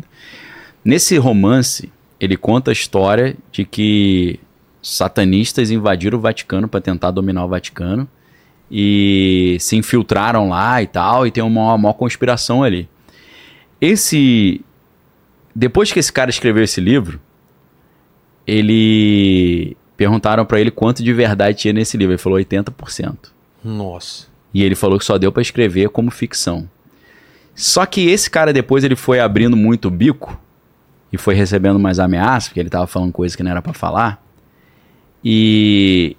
Nesse 0.85 1.17
romance, 1.17 1.91
ele 2.21 2.37
conta 2.37 2.71
a 2.71 2.73
história 2.73 3.37
de 3.51 3.65
que 3.65 4.39
satanistas 4.83 5.71
invadiram 5.71 6.19
o 6.19 6.21
Vaticano 6.21 6.69
para 6.69 6.81
tentar 6.81 7.11
dominar 7.11 7.45
o 7.45 7.49
Vaticano 7.49 8.07
e 8.71 9.57
se 9.61 9.77
infiltraram 9.77 10.49
lá 10.49 10.83
e 10.83 10.87
tal, 10.87 11.27
e 11.27 11.31
tem 11.31 11.43
uma 11.43 11.79
maior 11.79 11.95
conspiração 11.95 12.63
ali. 12.63 12.89
Esse. 13.81 14.61
Depois 15.55 15.93
que 15.93 15.99
esse 15.99 16.13
cara 16.13 16.31
escreveu 16.31 16.65
esse 16.65 16.81
livro, 16.81 17.21
ele. 18.47 19.77
Perguntaram 19.97 20.45
para 20.45 20.61
ele 20.61 20.73
quanto 20.73 21.05
de 21.05 21.13
verdade 21.13 21.59
tinha 21.59 21.73
nesse 21.73 21.97
livro. 21.97 22.13
Ele 22.13 22.19
falou 22.19 22.39
80%. 22.39 23.17
Nossa. 23.63 24.27
E 24.53 24.63
ele 24.63 24.75
falou 24.75 24.99
que 24.99 25.05
só 25.05 25.17
deu 25.17 25.31
pra 25.31 25.41
escrever 25.41 25.89
como 25.91 26.11
ficção. 26.11 26.69
Só 27.55 27.87
que 27.87 28.09
esse 28.09 28.29
cara 28.29 28.53
depois 28.53 28.83
ele 28.83 28.97
foi 28.97 29.21
abrindo 29.21 29.57
muito 29.57 29.87
o 29.87 29.91
bico 29.91 30.37
e 31.15 31.17
foi 31.17 31.37
recebendo 31.37 31.79
mais 31.79 32.01
ameaças, 32.01 32.49
porque 32.49 32.59
ele 32.59 32.69
tava 32.69 32.89
falando 32.89 33.13
coisas 33.13 33.37
que 33.37 33.43
não 33.45 33.53
era 33.53 33.63
pra 33.63 33.73
falar. 33.73 34.21
E 35.25 36.17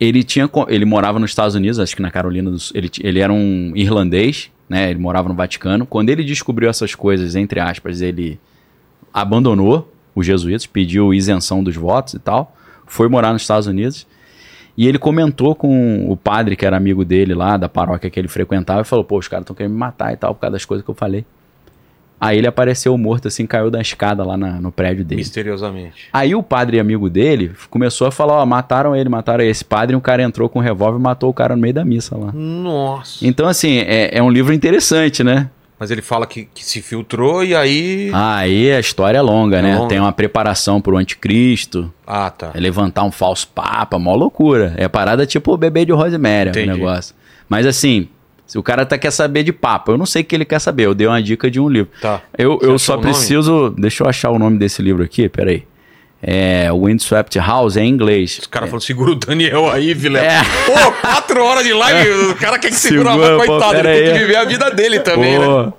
ele 0.00 0.24
tinha 0.24 0.50
ele 0.66 0.84
morava 0.84 1.20
nos 1.20 1.30
Estados 1.30 1.54
Unidos, 1.54 1.78
acho 1.78 1.94
que 1.94 2.02
na 2.02 2.10
Carolina 2.10 2.50
do 2.50 2.58
Sul. 2.58 2.76
Ele, 2.76 2.90
ele 2.98 3.20
era 3.20 3.32
um 3.32 3.70
irlandês, 3.76 4.50
né? 4.68 4.90
Ele 4.90 4.98
morava 4.98 5.28
no 5.28 5.34
Vaticano. 5.36 5.86
Quando 5.86 6.10
ele 6.10 6.24
descobriu 6.24 6.68
essas 6.68 6.92
coisas, 6.92 7.36
entre 7.36 7.60
aspas, 7.60 8.00
ele 8.00 8.40
abandonou 9.14 9.94
os 10.12 10.26
jesuítas, 10.26 10.66
pediu 10.66 11.14
isenção 11.14 11.62
dos 11.62 11.76
votos 11.76 12.14
e 12.14 12.18
tal, 12.18 12.56
foi 12.86 13.08
morar 13.08 13.32
nos 13.32 13.42
Estados 13.42 13.68
Unidos. 13.68 14.08
E 14.76 14.88
ele 14.88 14.98
comentou 14.98 15.54
com 15.54 16.10
o 16.10 16.16
padre, 16.16 16.56
que 16.56 16.66
era 16.66 16.76
amigo 16.76 17.04
dele 17.04 17.32
lá, 17.32 17.56
da 17.56 17.68
paróquia 17.68 18.10
que 18.10 18.18
ele 18.18 18.26
frequentava, 18.26 18.80
e 18.80 18.84
falou: 18.84 19.04
pô, 19.04 19.18
os 19.18 19.28
caras 19.28 19.44
estão 19.44 19.54
querendo 19.54 19.72
me 19.72 19.78
matar 19.78 20.12
e 20.12 20.16
tal, 20.16 20.34
por 20.34 20.40
causa 20.40 20.54
das 20.54 20.64
coisas 20.64 20.84
que 20.84 20.90
eu 20.90 20.96
falei. 20.96 21.24
Aí 22.20 22.36
ele 22.36 22.46
apareceu 22.46 22.96
morto, 22.98 23.28
assim, 23.28 23.46
caiu 23.46 23.70
da 23.70 23.80
escada 23.80 24.22
lá 24.22 24.36
na- 24.36 24.60
no 24.60 24.70
prédio 24.70 25.04
dele. 25.04 25.20
Misteriosamente. 25.22 26.08
Aí 26.12 26.34
o 26.34 26.42
padre 26.42 26.78
amigo 26.78 27.08
dele 27.08 27.52
começou 27.70 28.06
a 28.06 28.12
falar: 28.12 28.34
ó, 28.34 28.44
mataram 28.46 28.94
ele, 28.94 29.08
mataram 29.08 29.42
esse 29.42 29.64
padre, 29.64 29.94
e 29.94 29.96
um 29.96 30.00
cara 30.00 30.22
entrou 30.22 30.48
com 30.48 30.58
um 30.58 30.62
revólver 30.62 30.98
e 30.98 31.02
matou 31.02 31.30
o 31.30 31.34
cara 31.34 31.56
no 31.56 31.62
meio 31.62 31.72
da 31.72 31.84
missa 31.84 32.16
lá. 32.16 32.30
Nossa. 32.32 33.26
Então, 33.26 33.48
assim, 33.48 33.78
é, 33.78 34.10
é 34.18 34.22
um 34.22 34.28
livro 34.30 34.52
interessante, 34.52 35.24
né? 35.24 35.48
Mas 35.78 35.90
ele 35.90 36.02
fala 36.02 36.26
que, 36.26 36.46
que 36.52 36.62
se 36.62 36.82
filtrou 36.82 37.42
e 37.42 37.54
aí. 37.54 38.10
Aí 38.12 38.70
a 38.70 38.78
história 38.78 39.16
é 39.16 39.22
longa, 39.22 39.56
É 39.60 39.62
né? 39.62 39.76
longa. 39.76 39.88
Tem 39.88 39.98
uma 39.98 40.12
preparação 40.12 40.78
pro 40.78 40.98
anticristo, 40.98 41.90
Ah, 42.06 42.28
tá. 42.28 42.50
é 42.52 42.60
levantar 42.60 43.02
um 43.04 43.10
falso 43.10 43.48
papa, 43.48 43.98
mó 43.98 44.14
loucura. 44.14 44.74
É 44.76 44.88
parada 44.88 45.24
tipo 45.24 45.54
o 45.54 45.56
bebê 45.56 45.86
de 45.86 45.92
Rosemary, 45.92 46.50
o 46.50 46.66
negócio. 46.66 47.14
Mas 47.48 47.64
assim, 47.66 48.08
se 48.50 48.58
o 48.58 48.64
cara 48.64 48.84
tá, 48.84 48.98
quer 48.98 49.12
saber 49.12 49.44
de 49.44 49.52
papa, 49.52 49.92
eu 49.92 49.96
não 49.96 50.04
sei 50.04 50.22
o 50.22 50.24
que 50.24 50.34
ele 50.34 50.44
quer 50.44 50.58
saber, 50.58 50.86
eu 50.86 50.92
dei 50.92 51.06
uma 51.06 51.22
dica 51.22 51.48
de 51.48 51.60
um 51.60 51.68
livro. 51.68 51.88
Tá. 52.00 52.20
Eu, 52.36 52.58
Você 52.58 52.66
eu 52.66 52.78
só 52.80 52.96
preciso. 52.96 53.70
Deixa 53.78 54.02
eu 54.02 54.08
achar 54.08 54.28
o 54.30 54.40
nome 54.40 54.58
desse 54.58 54.82
livro 54.82 55.04
aqui, 55.04 55.28
peraí. 55.28 55.62
É. 56.20 56.68
Windswept 56.72 57.38
House 57.38 57.76
é 57.76 57.82
em 57.82 57.88
inglês. 57.90 58.38
Os 58.40 58.48
caras 58.48 58.68
falam, 58.68 58.80
segura 58.80 59.12
o 59.12 59.14
Daniel 59.14 59.70
aí, 59.70 59.94
Vilela. 59.94 60.26
É. 60.26 60.40
Pô, 60.66 60.92
quatro 61.00 61.44
horas 61.44 61.62
de 61.62 61.72
live, 61.72 62.10
o 62.32 62.34
cara 62.34 62.58
quer 62.58 62.70
que 62.70 62.74
segura, 62.74 63.12
Segura, 63.12 63.36
mas 63.36 63.46
pô, 63.46 63.52
coitado, 63.52 63.88
ele 63.88 64.02
tem 64.02 64.12
que 64.14 64.18
viver 64.18 64.36
a 64.36 64.44
vida 64.44 64.70
dele 64.72 64.98
também, 64.98 65.38
né? 65.38 65.72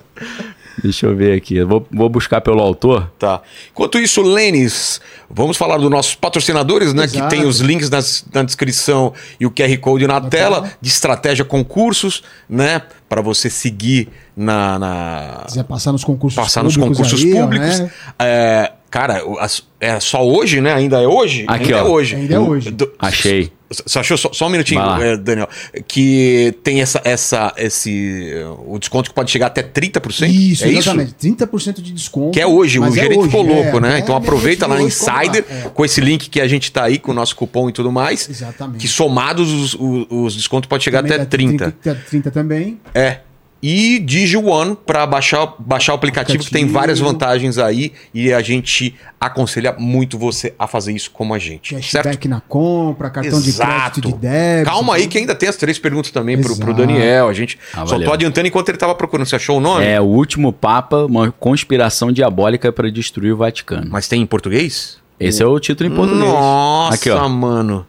Deixa 0.84 1.06
eu 1.06 1.16
ver 1.16 1.38
aqui. 1.38 1.56
Eu 1.58 1.68
vou, 1.68 1.88
vou 1.92 2.10
buscar 2.10 2.42
pelo 2.42 2.60
autor. 2.60 3.11
Tá. 3.19 3.42
Enquanto 3.72 4.00
isso, 4.00 4.22
Lênis, 4.22 5.00
vamos 5.30 5.58
falar 5.58 5.77
dos 5.77 5.90
nossos 5.90 6.16
patrocinadores, 6.16 6.93
né? 6.93 7.03
Exato. 7.03 7.30
Que 7.30 7.35
tem 7.35 7.45
os 7.45 7.60
links 7.60 7.90
nas- 7.90 8.26
na 8.34 8.43
descrição 8.43 9.14
e 9.40 9.45
o 9.45 9.51
QR 9.51 9.77
Code 9.77 10.08
na, 10.08 10.19
tela, 10.22 10.72
de 10.82 10.90
estratégia 10.90 11.45
concursos, 11.45 12.24
né? 12.50 12.82
Para 13.08 13.22
você 13.22 13.50
seguir 13.50 14.10
na. 14.35 14.80
na- 14.80 15.43
quiser 15.48 15.64
passar 15.66 15.92
nos 15.92 16.03
concursos 16.03 16.35
passar 16.42 16.64
nos 16.64 16.76
públicos 16.76 16.98
concursos 16.98 17.26
aí, 17.26 17.32
públicos. 17.40 17.80
né? 17.80 17.92
É, 18.19 18.72
cara, 18.92 19.24
é 19.80 20.00
só 20.00 20.24
hoje, 20.24 20.61
né? 20.61 20.74
Ainda 20.74 21.02
é 21.02 21.08
hoje? 21.08 21.45
Aqui, 21.48 21.74
Ainda 21.74 21.84
ó. 21.84 21.88
é 21.88 21.90
hoje. 21.90 22.16
Ainda 22.16 22.36
é 22.36 22.40
O- 22.40 22.50
hoje. 22.50 22.70
do- 22.70 22.92
Achei. 23.00 23.52
Você 23.86 23.98
achou 24.00 24.18
só, 24.18 24.30
só 24.34 24.48
um 24.48 24.50
minutinho, 24.50 24.82
eh, 25.02 25.16
Daniel, 25.16 25.48
que 25.88 26.53
tem 26.61 26.82
essa, 26.82 27.02
essa, 27.06 27.53
esse, 27.56 28.34
o 28.68 28.78
desconto 28.78 29.10
que 29.10 29.16
pode 29.16 29.32
chegar 29.32 29.48
até 29.48 29.64
30%? 29.64 30.28
Isso, 30.30 30.66
é 30.66 30.70
exatamente. 30.74 31.14
30% 31.14 31.82
de 31.82 31.94
desconto. 31.94 32.32
Que 32.32 32.42
é 32.42 32.45
hoje, 32.45 32.80
o 32.80 32.84
é 32.86 32.92
gerente 32.92 33.18
hoje, 33.20 33.30
ficou 33.30 33.42
louco, 33.45 33.78
é, 33.78 33.80
né? 33.80 33.95
é, 33.95 34.00
então 34.00 34.14
aproveita 34.14 34.68
lá 34.68 34.76
no 34.76 34.82
Insider, 34.86 35.45
é. 35.50 35.70
com 35.74 35.86
esse 35.86 36.02
link 36.02 36.30
que 36.30 36.42
a 36.42 36.48
gente 36.50 36.70
tá 36.70 36.84
aí, 36.84 37.00
com 37.00 37.11
o 37.11 37.16
nosso 37.16 37.34
cupom 37.34 37.70
e 37.70 37.72
tudo 37.72 37.90
mais. 37.94 38.28
Exatamente. 38.30 38.82
Que 38.82 38.90
somados 38.90 39.50
os, 39.50 39.74
os, 39.76 40.06
os 40.10 40.36
descontos 40.36 40.68
pode 40.68 40.84
chegar 40.84 41.02
Também 41.02 41.14
até 41.16 41.24
dá 41.24 41.30
30. 41.30 41.72
30, 41.82 42.02
30 42.10 42.30
também. 42.32 42.78
É. 42.94 43.20
E 43.61 43.99
Digi 43.99 44.38
One 44.38 44.75
para 44.85 45.06
baixar, 45.06 45.53
baixar 45.59 45.91
o 45.93 45.95
aplicativo, 45.95 46.43
que 46.43 46.49
tem 46.49 46.65
várias 46.67 46.99
vantagens 46.99 47.57
aí. 47.59 47.91
E 48.14 48.33
a 48.33 48.41
gente 48.41 48.95
aconselha 49.19 49.75
muito 49.77 50.17
você 50.17 50.53
a 50.57 50.65
fazer 50.65 50.93
isso 50.93 51.11
como 51.11 51.33
a 51.33 51.38
gente. 51.40 51.75
Certo? 51.83 52.06
Cashback 52.06 52.27
na 52.27 52.41
compra, 52.41 53.09
cartão 53.11 53.40
de 53.40 53.53
crédito 53.53 54.01
de 54.01 54.14
débito. 54.14 54.72
Calma 54.72 54.95
aí, 54.95 55.06
que 55.07 55.17
ainda 55.19 55.35
tem 55.35 55.48
as 55.48 55.56
três 55.57 55.77
perguntas 55.77 56.09
também 56.09 56.41
pro, 56.41 56.56
pro 56.56 56.72
Exato. 56.72 56.73
Daniel. 56.88 57.27
A 57.30 57.33
gente 57.33 57.59
Ah, 57.73 57.85
só 57.85 57.99
tô 57.99 58.11
adiantando 58.11 58.48
enquanto 58.48 58.69
ele 58.69 58.77
tava 58.80 58.95
procurando. 58.95 59.27
Você 59.27 59.35
achou 59.35 59.57
o 59.57 59.61
nome? 59.61 59.85
É 59.85 60.01
o 60.01 60.06
último 60.06 60.51
Papa, 60.51 61.06
uma 61.06 61.31
conspiração 61.31 62.11
diabólica 62.11 62.72
para 62.72 62.90
destruir 62.91 63.33
o 63.33 63.38
Vaticano. 63.38 63.88
Mas 63.91 64.07
tem 64.07 64.22
em 64.22 64.25
português? 64.25 64.98
Esse 65.19 65.43
é 65.43 65.45
o 65.45 65.59
título 65.59 65.88
em 65.88 65.95
português. 65.95 66.25
Nossa, 66.27 66.95
Aqui, 66.95 67.09
ó. 67.11 67.23
É. 67.25 67.30
mano. 67.30 67.85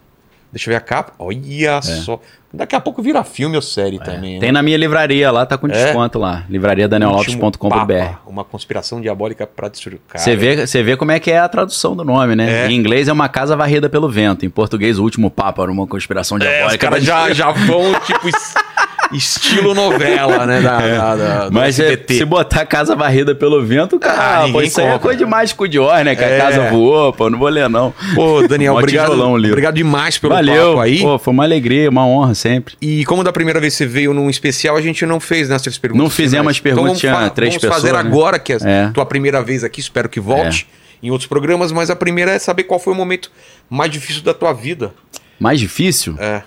Deixa 0.52 0.68
eu 0.68 0.72
ver 0.72 0.76
a 0.76 0.80
capa. 0.80 1.12
Olha 1.18 1.80
só. 1.80 2.20
Daqui 2.54 2.76
a 2.76 2.80
pouco 2.80 3.00
vira 3.00 3.24
filme 3.24 3.56
ou 3.56 3.62
série 3.62 3.98
também. 3.98 4.38
Tem 4.38 4.48
né? 4.48 4.52
na 4.52 4.62
minha 4.62 4.76
livraria 4.76 5.30
lá, 5.30 5.46
tá 5.46 5.56
com 5.56 5.66
É? 5.66 5.70
desconto 5.70 6.18
lá. 6.18 6.32
Último 6.34 6.52
livrariadaniellopes.com.br. 6.52 7.68
Papa, 7.70 8.20
Uma 8.26 8.44
conspiração 8.44 9.00
diabólica 9.00 9.46
pra 9.46 9.68
destruir 9.68 9.96
o 9.96 10.00
cara. 10.06 10.22
Você 10.22 10.36
vê, 10.36 10.66
você 10.66 10.82
vê 10.82 10.94
como 10.94 11.10
é 11.12 11.18
que 11.18 11.30
é 11.30 11.38
a 11.38 11.48
tradução 11.48 11.96
do 11.96 12.04
nome, 12.04 12.36
né? 12.36 12.66
É. 12.66 12.70
Em 12.70 12.74
inglês 12.76 13.08
é 13.08 13.12
uma 13.12 13.26
casa 13.30 13.56
varrida 13.56 13.88
pelo 13.88 14.06
vento. 14.10 14.44
Em 14.44 14.50
português, 14.50 14.98
o 14.98 15.02
último 15.02 15.30
Papa 15.30 15.62
era 15.62 15.72
uma 15.72 15.86
conspiração 15.86 16.36
É, 16.36 16.40
os 16.40 16.46
diabólica. 16.46 16.78
caras 16.86 17.02
já, 17.02 17.32
já 17.32 17.50
vão, 17.50 17.94
tipo, 18.00 18.28
estilo 19.12 19.74
novela, 19.74 20.46
né? 20.46 20.60
Da, 20.60 20.78
da- 20.78 21.16
da- 21.16 21.48
do 21.48 21.54
Mas 21.54 21.78
é, 21.78 21.96
se 22.08 22.24
botar 22.24 22.64
casa 22.66 22.94
varrida 22.96 23.34
pelo 23.34 23.62
vento, 23.64 23.96
Ah, 23.96 23.98
cara, 23.98 24.40
pô, 24.40 24.46
ninguém 24.48 24.64
isso 24.66 24.80
aí 24.80 24.86
é 24.86 24.90
compra. 24.92 25.02
coisa 25.02 25.18
de 25.18 25.24
mágico 25.26 25.68
de 25.68 25.78
Oz, 25.78 26.04
né? 26.04 26.14
Que 26.16 26.22
É. 26.24 26.36
a 26.36 26.44
casa 26.44 26.70
voou, 26.70 27.12
pô, 27.12 27.28
não 27.30 27.38
vou 27.38 27.48
ler 27.48 27.68
não. 27.68 27.92
Pô, 28.14 28.46
Daniel, 28.46 28.74
obrigado, 28.74 29.10
tijolão 29.10 29.34
obrigado 29.34 29.74
demais 29.74 30.18
pelo 30.18 30.34
Valeu, 30.34 30.68
papo 30.70 30.80
aí. 30.80 31.00
pô, 31.00 31.18
foi 31.18 31.32
uma 31.32 31.44
alegria, 31.44 31.88
uma 31.90 32.06
honra 32.06 32.34
sempre. 32.34 32.74
E 32.80 33.04
como 33.04 33.22
da 33.22 33.32
primeira 33.32 33.60
vez 33.60 33.74
você 33.74 33.86
veio 33.86 34.12
num 34.14 34.28
especial, 34.30 34.76
a 34.76 34.80
gente 34.80 35.04
não 35.06 35.20
fez 35.20 35.48
nessas 35.48 35.76
perguntas. 35.78 36.02
Não 36.04 36.10
fizemos 36.10 36.50
as 36.50 36.60
perguntas, 36.60 36.98
Então 37.04 37.14
vamos 37.18 37.32
três 37.34 37.54
vamos 37.54 37.68
fazer 37.68 37.88
pessoas, 37.88 38.04
né? 38.04 38.10
agora, 38.10 38.38
que 38.38 38.52
é 38.52 38.56
a 38.56 38.68
É. 38.68 38.90
tua 38.92 39.04
primeira 39.06 39.42
vez 39.42 39.62
aqui, 39.64 39.80
espero 39.80 40.08
que 40.08 40.20
volte 40.20 40.66
em 41.02 41.10
outros 41.10 41.26
programas, 41.28 41.72
mas 41.72 41.90
a 41.90 41.96
primeira 41.96 42.30
é 42.30 42.38
saber 42.38 42.62
qual 42.64 42.78
foi 42.78 42.92
o 42.92 42.96
momento 42.96 43.30
mais 43.68 43.90
difícil 43.90 44.22
da 44.22 44.32
tua 44.32 44.52
vida. 44.52 44.92
Mais 45.38 45.58
difícil? 45.58 46.14
É. 46.18 46.42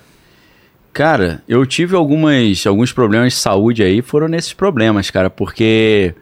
Cara, 0.96 1.42
eu 1.46 1.66
tive 1.66 1.94
algumas, 1.94 2.66
alguns 2.66 2.94
problemas 2.94 3.34
de 3.34 3.40
saúde 3.40 3.84
aí, 3.84 4.02
foram 4.02 4.30
nesses 4.30 4.54
problemas, 4.54 5.12
cara, 5.12 5.30
porque 5.30 6.16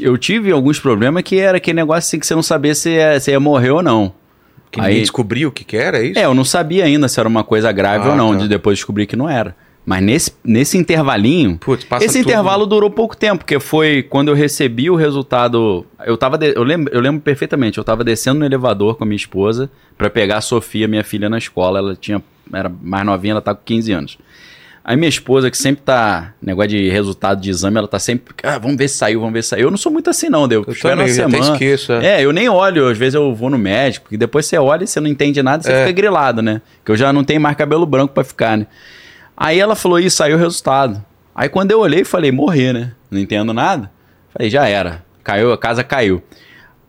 eu 0.00 0.16
tive 0.16 0.52
alguns 0.52 0.78
problemas 0.78 1.24
que 1.24 1.36
era 1.40 1.56
aquele 1.56 1.74
negócio 1.74 1.98
assim 2.06 2.20
que 2.20 2.24
você 2.28 2.34
não 2.36 2.44
sabia 2.44 2.76
se 2.76 2.90
ia, 2.90 3.18
se 3.18 3.32
ia 3.32 3.40
morrer 3.40 3.70
ou 3.70 3.82
não. 3.82 4.12
Que 4.70 4.80
Aí- 4.80 4.86
ninguém 4.86 5.00
descobriu 5.02 5.48
o 5.48 5.52
que, 5.52 5.64
que 5.64 5.76
era, 5.76 5.98
é 5.98 6.04
isso? 6.04 6.16
É, 6.20 6.26
eu 6.26 6.32
não 6.32 6.44
sabia 6.44 6.84
ainda 6.84 7.08
se 7.08 7.18
era 7.18 7.28
uma 7.28 7.42
coisa 7.42 7.72
grave 7.72 8.06
Ah, 8.06 8.10
ou 8.12 8.16
não, 8.16 8.34
tá. 8.34 8.42
de 8.44 8.48
depois 8.48 8.78
descobri 8.78 9.04
que 9.04 9.16
não 9.16 9.28
era. 9.28 9.56
Mas 9.88 10.02
nesse, 10.02 10.32
nesse 10.44 10.76
intervalinho, 10.76 11.58
Putz, 11.58 11.86
esse 12.00 12.18
tudo. 12.18 12.28
intervalo 12.28 12.66
durou 12.66 12.90
pouco 12.90 13.16
tempo, 13.16 13.38
porque 13.44 13.60
foi 13.60 14.02
quando 14.02 14.28
eu 14.28 14.34
recebi 14.34 14.90
o 14.90 14.96
resultado. 14.96 15.86
Eu 16.04 16.16
tava. 16.16 16.36
de- 16.36 16.54
eu, 16.56 16.64
lembro, 16.64 16.92
eu 16.92 17.00
lembro 17.00 17.20
perfeitamente, 17.20 17.78
eu 17.78 17.84
tava 17.84 18.02
descendo 18.02 18.40
no 18.40 18.44
elevador 18.44 18.96
com 18.96 19.04
a 19.04 19.06
minha 19.06 19.16
esposa 19.16 19.70
pra 19.96 20.10
pegar 20.10 20.38
a 20.38 20.40
Sofia, 20.40 20.88
minha 20.88 21.04
filha, 21.04 21.28
na 21.28 21.38
escola. 21.38 21.78
Ela 21.78 21.94
tinha. 21.94 22.20
Era 22.52 22.68
mais 22.82 23.06
novinha, 23.06 23.32
ela 23.34 23.40
tá 23.40 23.54
com 23.54 23.62
15 23.64 23.92
anos. 23.92 24.18
Aí 24.84 24.96
minha 24.96 25.08
esposa, 25.08 25.50
que 25.52 25.56
sempre 25.58 25.82
tá. 25.84 26.32
Negócio 26.42 26.70
de 26.70 26.88
resultado 26.88 27.40
de 27.40 27.48
exame, 27.50 27.78
ela 27.78 27.86
tá 27.88 27.98
sempre. 28.00 28.34
Ah, 28.42 28.58
vamos 28.58 28.76
ver 28.76 28.88
se 28.88 28.96
saiu, 28.98 29.20
vamos 29.20 29.34
ver 29.34 29.42
se 29.44 29.50
saiu. 29.50 29.64
Eu 29.66 29.70
não 29.70 29.78
sou 29.78 29.92
muito 29.92 30.10
assim, 30.10 30.28
não, 30.28 30.48
deu. 30.48 30.64
Eu 30.66 30.74
também, 30.80 30.94
uma 30.96 31.02
eu 31.02 31.04
até 31.04 31.12
semana. 31.36 31.52
esqueço. 31.52 31.92
É. 31.92 32.06
É, 32.20 32.24
eu 32.24 32.32
nem 32.32 32.48
olho, 32.48 32.88
às 32.88 32.98
vezes 32.98 33.14
eu 33.14 33.32
vou 33.34 33.50
no 33.50 33.58
médico, 33.58 34.04
porque 34.06 34.16
depois 34.16 34.46
você 34.46 34.58
olha 34.58 34.82
e 34.82 34.86
você 34.88 34.98
não 35.00 35.08
entende 35.08 35.40
nada, 35.44 35.62
você 35.62 35.70
É. 35.72 35.80
fica 35.86 35.92
grilado, 35.92 36.42
né? 36.42 36.60
Que 36.84 36.90
eu 36.92 36.96
já 36.96 37.12
não 37.12 37.22
tenho 37.22 37.40
mais 37.40 37.56
cabelo 37.56 37.86
branco 37.86 38.12
pra 38.14 38.24
ficar, 38.24 38.56
né? 38.58 38.66
Aí 39.36 39.58
ela 39.60 39.74
falou, 39.74 39.98
isso, 39.98 40.16
saiu 40.16 40.36
o 40.36 40.40
resultado. 40.40 41.04
Aí 41.34 41.48
quando 41.48 41.70
eu 41.70 41.80
olhei, 41.80 42.04
falei, 42.04 42.32
morrer, 42.32 42.72
né? 42.72 42.92
Não 43.10 43.18
entendo 43.20 43.52
nada. 43.52 43.90
Falei, 44.32 44.48
já 44.50 44.66
era. 44.68 45.04
Caiu, 45.22 45.52
a 45.52 45.58
casa 45.58 45.84
caiu. 45.84 46.22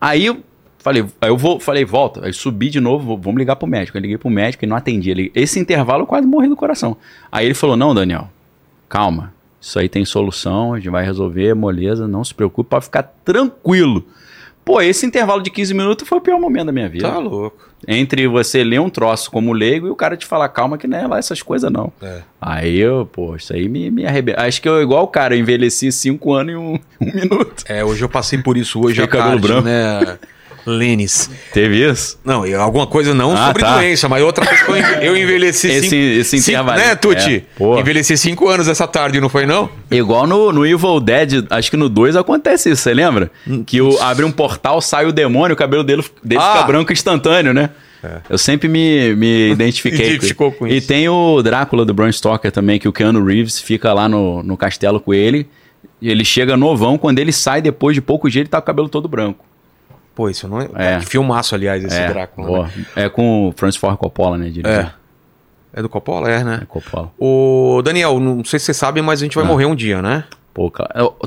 Aí 0.00 0.26
eu 0.26 0.42
falei, 0.78 1.04
eu 1.22 1.36
vou, 1.36 1.60
falei, 1.60 1.84
volta. 1.84 2.24
Aí 2.24 2.32
subi 2.32 2.70
de 2.70 2.80
novo, 2.80 3.04
vou- 3.06 3.18
vamos 3.18 3.38
ligar 3.38 3.56
pro 3.56 3.66
médico. 3.68 3.98
Eu 3.98 4.02
liguei 4.02 4.16
pro 4.16 4.30
médico 4.30 4.64
e 4.64 4.68
não 4.68 4.76
atendi. 4.76 5.10
Ele, 5.10 5.30
esse 5.34 5.58
intervalo 5.60 6.02
eu 6.02 6.06
quase 6.06 6.26
morri 6.26 6.48
do 6.48 6.56
coração. 6.56 6.96
Aí 7.30 7.44
ele 7.44 7.54
falou, 7.54 7.76
não, 7.76 7.94
Daniel, 7.94 8.30
calma. 8.88 9.34
Isso 9.60 9.78
aí 9.78 9.88
tem 9.88 10.04
solução, 10.04 10.72
a 10.72 10.76
gente 10.78 10.88
vai 10.88 11.04
resolver, 11.04 11.52
moleza, 11.52 12.06
não 12.06 12.22
se 12.24 12.32
preocupe, 12.32 12.70
pode 12.70 12.84
ficar 12.84 13.02
tranquilo. 13.24 14.06
Pô, 14.68 14.82
esse 14.82 15.06
intervalo 15.06 15.40
de 15.42 15.50
15 15.50 15.72
minutos 15.72 16.06
foi 16.06 16.18
o 16.18 16.20
pior 16.20 16.38
momento 16.38 16.66
da 16.66 16.72
minha 16.72 16.90
vida. 16.90 17.08
Tá 17.08 17.16
louco. 17.16 17.56
Entre 17.86 18.28
você 18.28 18.62
ler 18.62 18.78
um 18.78 18.90
troço 18.90 19.30
como 19.30 19.50
leigo 19.54 19.86
e 19.86 19.90
o 19.90 19.96
cara 19.96 20.14
te 20.14 20.26
falar, 20.26 20.46
calma, 20.50 20.76
que 20.76 20.86
não 20.86 20.98
é 20.98 21.06
lá 21.06 21.18
essas 21.18 21.40
coisas, 21.40 21.72
não. 21.72 21.90
É. 22.02 22.20
Aí 22.38 22.76
eu, 22.78 23.08
pô, 23.10 23.34
isso 23.34 23.50
aí 23.54 23.66
me, 23.66 23.90
me 23.90 24.04
arrebenta. 24.04 24.42
Acho 24.42 24.60
que 24.60 24.68
eu, 24.68 24.82
igual 24.82 25.04
o 25.04 25.08
cara, 25.08 25.34
eu 25.34 25.40
envelheci 25.40 25.90
5 25.90 26.34
anos 26.34 26.52
em 26.52 26.56
um, 26.58 26.74
um 27.00 27.14
minuto. 27.14 27.64
É, 27.66 27.82
hoje 27.82 28.04
eu 28.04 28.10
passei 28.10 28.42
por 28.42 28.58
isso 28.58 28.78
hoje 28.84 29.00
Fiquei 29.00 29.18
à 29.18 29.22
tarde, 29.24 29.40
branco. 29.40 29.62
né? 29.62 30.18
Lênis. 30.68 31.30
Teve 31.52 31.88
isso? 31.90 32.18
Não, 32.24 32.46
e 32.46 32.54
alguma 32.54 32.86
coisa 32.86 33.12
não 33.14 33.32
Ah, 33.34 33.46
sobre 33.48 33.62
tá. 33.62 33.74
doença, 33.76 34.08
mas 34.08 34.22
outra 34.22 34.46
coisa 34.46 34.64
que 34.64 34.70
eu 34.70 34.76
enve- 34.76 35.06
eu 35.06 35.16
envelheci 35.16 35.68
Esse- 35.68 35.88
cinco, 35.88 36.02
esse 36.20 36.30
cinco- 36.40 36.50
intervalo. 36.50 36.78
né, 36.78 36.94
Tuti? 36.94 37.44
É, 37.60 37.80
envelheci 37.80 38.16
cinco 38.18 38.48
anos 38.48 38.68
essa 38.68 38.86
tarde, 38.86 39.20
não 39.20 39.28
foi 39.28 39.46
não? 39.46 39.68
Igual 39.90 40.26
no, 40.26 40.52
no 40.52 40.66
Evil 40.66 41.00
Dead, 41.00 41.46
acho 41.50 41.70
que 41.70 41.76
no 41.76 41.88
2 41.88 42.14
acontece 42.16 42.70
isso, 42.70 42.82
você 42.82 42.92
lembra? 42.94 43.30
Que 43.66 43.80
o, 43.80 43.98
abre 44.00 44.24
um 44.24 44.30
portal, 44.32 44.80
sai 44.80 45.06
o 45.06 45.12
demônio, 45.12 45.54
o 45.54 45.56
cabelo 45.56 45.82
dele, 45.82 46.04
dele 46.22 46.40
Ah. 46.42 46.52
fica 46.54 46.66
branco 46.66 46.92
instantâneo, 46.92 47.52
né? 47.54 47.70
Eu 48.30 48.38
sempre 48.38 48.68
me, 48.68 49.14
me 49.16 49.50
identifiquei. 49.52 50.06
Identificou 50.10 50.52
com 50.52 50.66
E 50.68 50.76
isso. 50.76 50.86
tem 50.86 51.08
o 51.08 51.42
Drácula 51.42 51.84
do 51.84 51.92
Bram 51.92 52.12
Stoker 52.12 52.52
também, 52.52 52.78
que 52.78 52.86
o 52.86 52.92
Keanu 52.92 53.24
Reeves 53.24 53.60
fica 53.60 53.92
lá 53.92 54.08
no, 54.08 54.40
no 54.42 54.56
castelo 54.56 55.00
com 55.00 55.12
ele. 55.12 55.48
E 56.00 56.08
ele 56.08 56.24
chega 56.24 56.56
novão, 56.56 56.96
quando 56.96 57.18
ele 57.18 57.32
sai, 57.32 57.60
depois 57.60 57.94
de 57.96 58.00
poucos 58.00 58.30
dias, 58.32 58.42
ele 58.42 58.48
tá 58.48 58.58
com 58.60 58.62
o 58.62 58.66
cabelo 58.66 58.88
todo 58.88 59.08
branco. 59.08 59.44
Pô, 60.18 60.28
isso 60.28 60.48
não 60.48 60.60
é... 60.60 60.68
É. 60.74 60.98
Que 60.98 61.06
filmaço, 61.06 61.54
aliás, 61.54 61.84
esse 61.84 61.96
é, 61.96 62.08
Drácula. 62.08 62.64
né? 62.64 62.72
é 62.96 63.08
com 63.08 63.46
o 63.50 63.52
Francis 63.56 63.80
Ford 63.80 63.96
Coppola, 63.96 64.36
né? 64.36 64.48
dirigiu. 64.50 64.68
É. 64.80 64.90
É 65.72 65.80
do 65.80 65.88
Coppola? 65.88 66.28
É, 66.28 66.42
né? 66.42 66.58
É 66.62 66.64
Coppola. 66.66 67.12
Ô, 67.16 67.80
Daniel, 67.84 68.18
não 68.18 68.44
sei 68.44 68.58
se 68.58 68.64
você 68.66 68.74
sabe, 68.74 69.00
mas 69.00 69.20
a 69.20 69.24
gente 69.24 69.36
vai 69.36 69.44
Ah. 69.44 69.46
morrer 69.46 69.66
um 69.66 69.76
dia, 69.76 70.02
né? 70.02 70.24
Pô, 70.52 70.72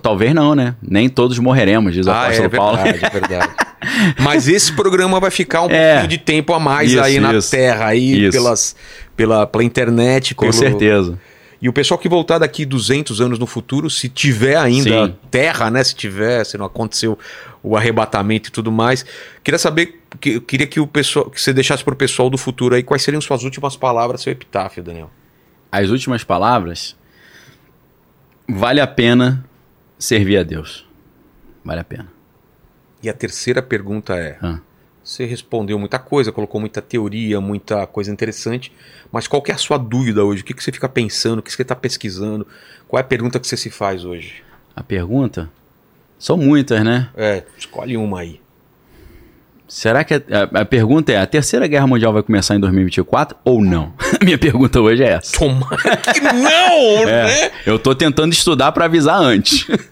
talvez 0.02 0.34
não, 0.36 0.54
né? 0.54 0.76
Nem 0.82 1.08
todos 1.08 1.40
morreremos, 1.40 1.94
diz 1.94 2.06
o 2.06 2.12
Ah, 2.12 2.24
é 2.24 2.26
apóstolo 2.26 2.50
Paulo. 2.50 2.78
verdade, 2.84 3.06
é 3.06 3.10
verdade. 3.10 3.54
Mas 4.20 4.50
esse 4.50 4.74
programa 4.74 5.22
vai 5.22 5.32
ficar 5.32 5.62
um 5.62 5.70
É. 5.72 5.92
pouquinho 5.94 6.10
de 6.10 6.18
tempo 6.18 6.54
a 6.54 6.60
mais 6.60 6.92
Isso, 6.92 7.02
aí 7.02 7.18
na 7.18 7.34
isso. 7.34 7.50
Terra, 7.50 7.86
aí 7.86 8.26
Isso. 8.26 8.32
pelas, 8.38 8.76
pela, 9.16 9.48
pela 9.48 9.64
internet. 9.64 10.36
Com 10.36 10.42
pelo- 10.48 10.54
certeza. 10.54 11.18
E 11.62 11.70
o 11.70 11.74
pessoal 11.74 11.98
que 12.00 12.10
voltar 12.10 12.40
daqui 12.40 12.66
200 12.66 13.22
anos 13.22 13.38
no 13.38 13.46
futuro, 13.46 13.88
se 13.88 14.10
tiver 14.10 14.58
ainda 14.58 15.08
Sim. 15.08 15.16
terra, 15.30 15.70
né? 15.70 15.84
Se 15.84 15.94
tiver, 15.94 16.44
se 16.44 16.58
não 16.58 16.66
aconteceu 16.66 17.20
o 17.62 17.78
arrebatamento 17.78 18.50
e 18.50 18.52
tudo 18.52 18.72
mais. 18.72 19.06
Queria 19.44 19.60
saber, 19.60 20.02
que, 20.20 20.32
eu 20.32 20.42
queria 20.42 20.66
que 20.66 20.80
o 20.80 20.88
pessoal, 20.88 21.30
que 21.30 21.40
você 21.40 21.54
deixasse 21.54 21.84
pro 21.84 21.96
pessoal 21.96 22.32
do 22.32 22.38
futuro 22.38 22.74
aí 22.74 22.82
quais 22.82 23.04
seriam 23.04 23.22
suas 23.22 23.44
últimas 23.44 23.76
palavras, 23.76 24.22
seu 24.22 24.32
epitáfio, 24.32 24.82
Daniel. 24.82 25.12
As 25.72 25.90
últimas 25.90 26.24
palavras. 26.24 26.96
Vale 28.50 28.82
a 28.82 28.88
pena 28.88 29.46
servir 30.00 30.38
a 30.38 30.44
Deus. 30.44 30.88
Vale 31.64 31.80
a 31.80 31.84
pena. 31.84 32.12
E 33.04 33.10
a 33.10 33.14
terceira 33.14 33.62
pergunta 33.62 34.16
é: 34.16 34.38
Ah. 34.42 34.60
Você 35.12 35.26
respondeu 35.26 35.78
muita 35.78 36.00
coisa, 36.00 36.32
colocou 36.32 36.60
muita 36.62 36.82
teoria, 36.82 37.42
muita 37.42 37.86
coisa 37.88 38.12
interessante, 38.12 38.72
mas 39.12 39.28
qual 39.28 39.42
que 39.42 39.52
é 39.52 39.56
a 39.56 39.58
sua 39.58 39.78
dúvida 39.78 40.24
hoje? 40.24 40.42
O 40.42 40.46
que, 40.46 40.54
que 40.54 40.64
você 40.64 40.72
fica 40.72 40.88
pensando? 40.88 41.40
O 41.40 41.42
que 41.42 41.52
você 41.52 41.62
está 41.62 41.76
pesquisando? 41.76 42.48
Qual 42.88 42.98
é 42.98 43.02
a 43.02 43.08
pergunta 43.08 43.40
que 43.40 43.48
você 43.48 43.58
se 43.58 43.70
faz 43.70 44.06
hoje? 44.06 44.44
A 44.76 44.82
pergunta? 44.84 45.50
São 46.18 46.38
muitas, 46.38 46.84
né? 46.84 47.10
É, 47.16 47.44
escolhe 47.58 47.98
uma 47.98 48.20
aí. 48.22 48.40
Será 49.68 50.04
que 50.04 50.14
a, 50.16 50.18
a- 50.18 50.62
a 50.62 50.66
pergunta 50.66 51.12
é: 51.14 51.18
a 51.18 51.26
terceira 51.26 51.66
guerra 51.66 51.88
mundial 51.88 52.12
vai 52.12 52.22
começar 52.22 52.56
em 52.56 52.60
2024 52.60 53.38
ou 53.44 53.64
não? 53.64 53.94
A 54.22 54.24
minha 54.26 54.38
pergunta 54.38 54.80
hoje 54.82 55.02
é 55.04 55.14
essa. 55.14 55.40
Tomara 55.40 55.98
que 55.98 56.20
não, 56.20 57.08
É, 57.10 57.24
né? 57.48 57.52
eu 57.66 57.80
tô 57.80 57.96
tentando 57.96 58.34
estudar 58.34 58.72
pra 58.74 58.86
avisar 58.86 59.20
antes. 59.20 59.66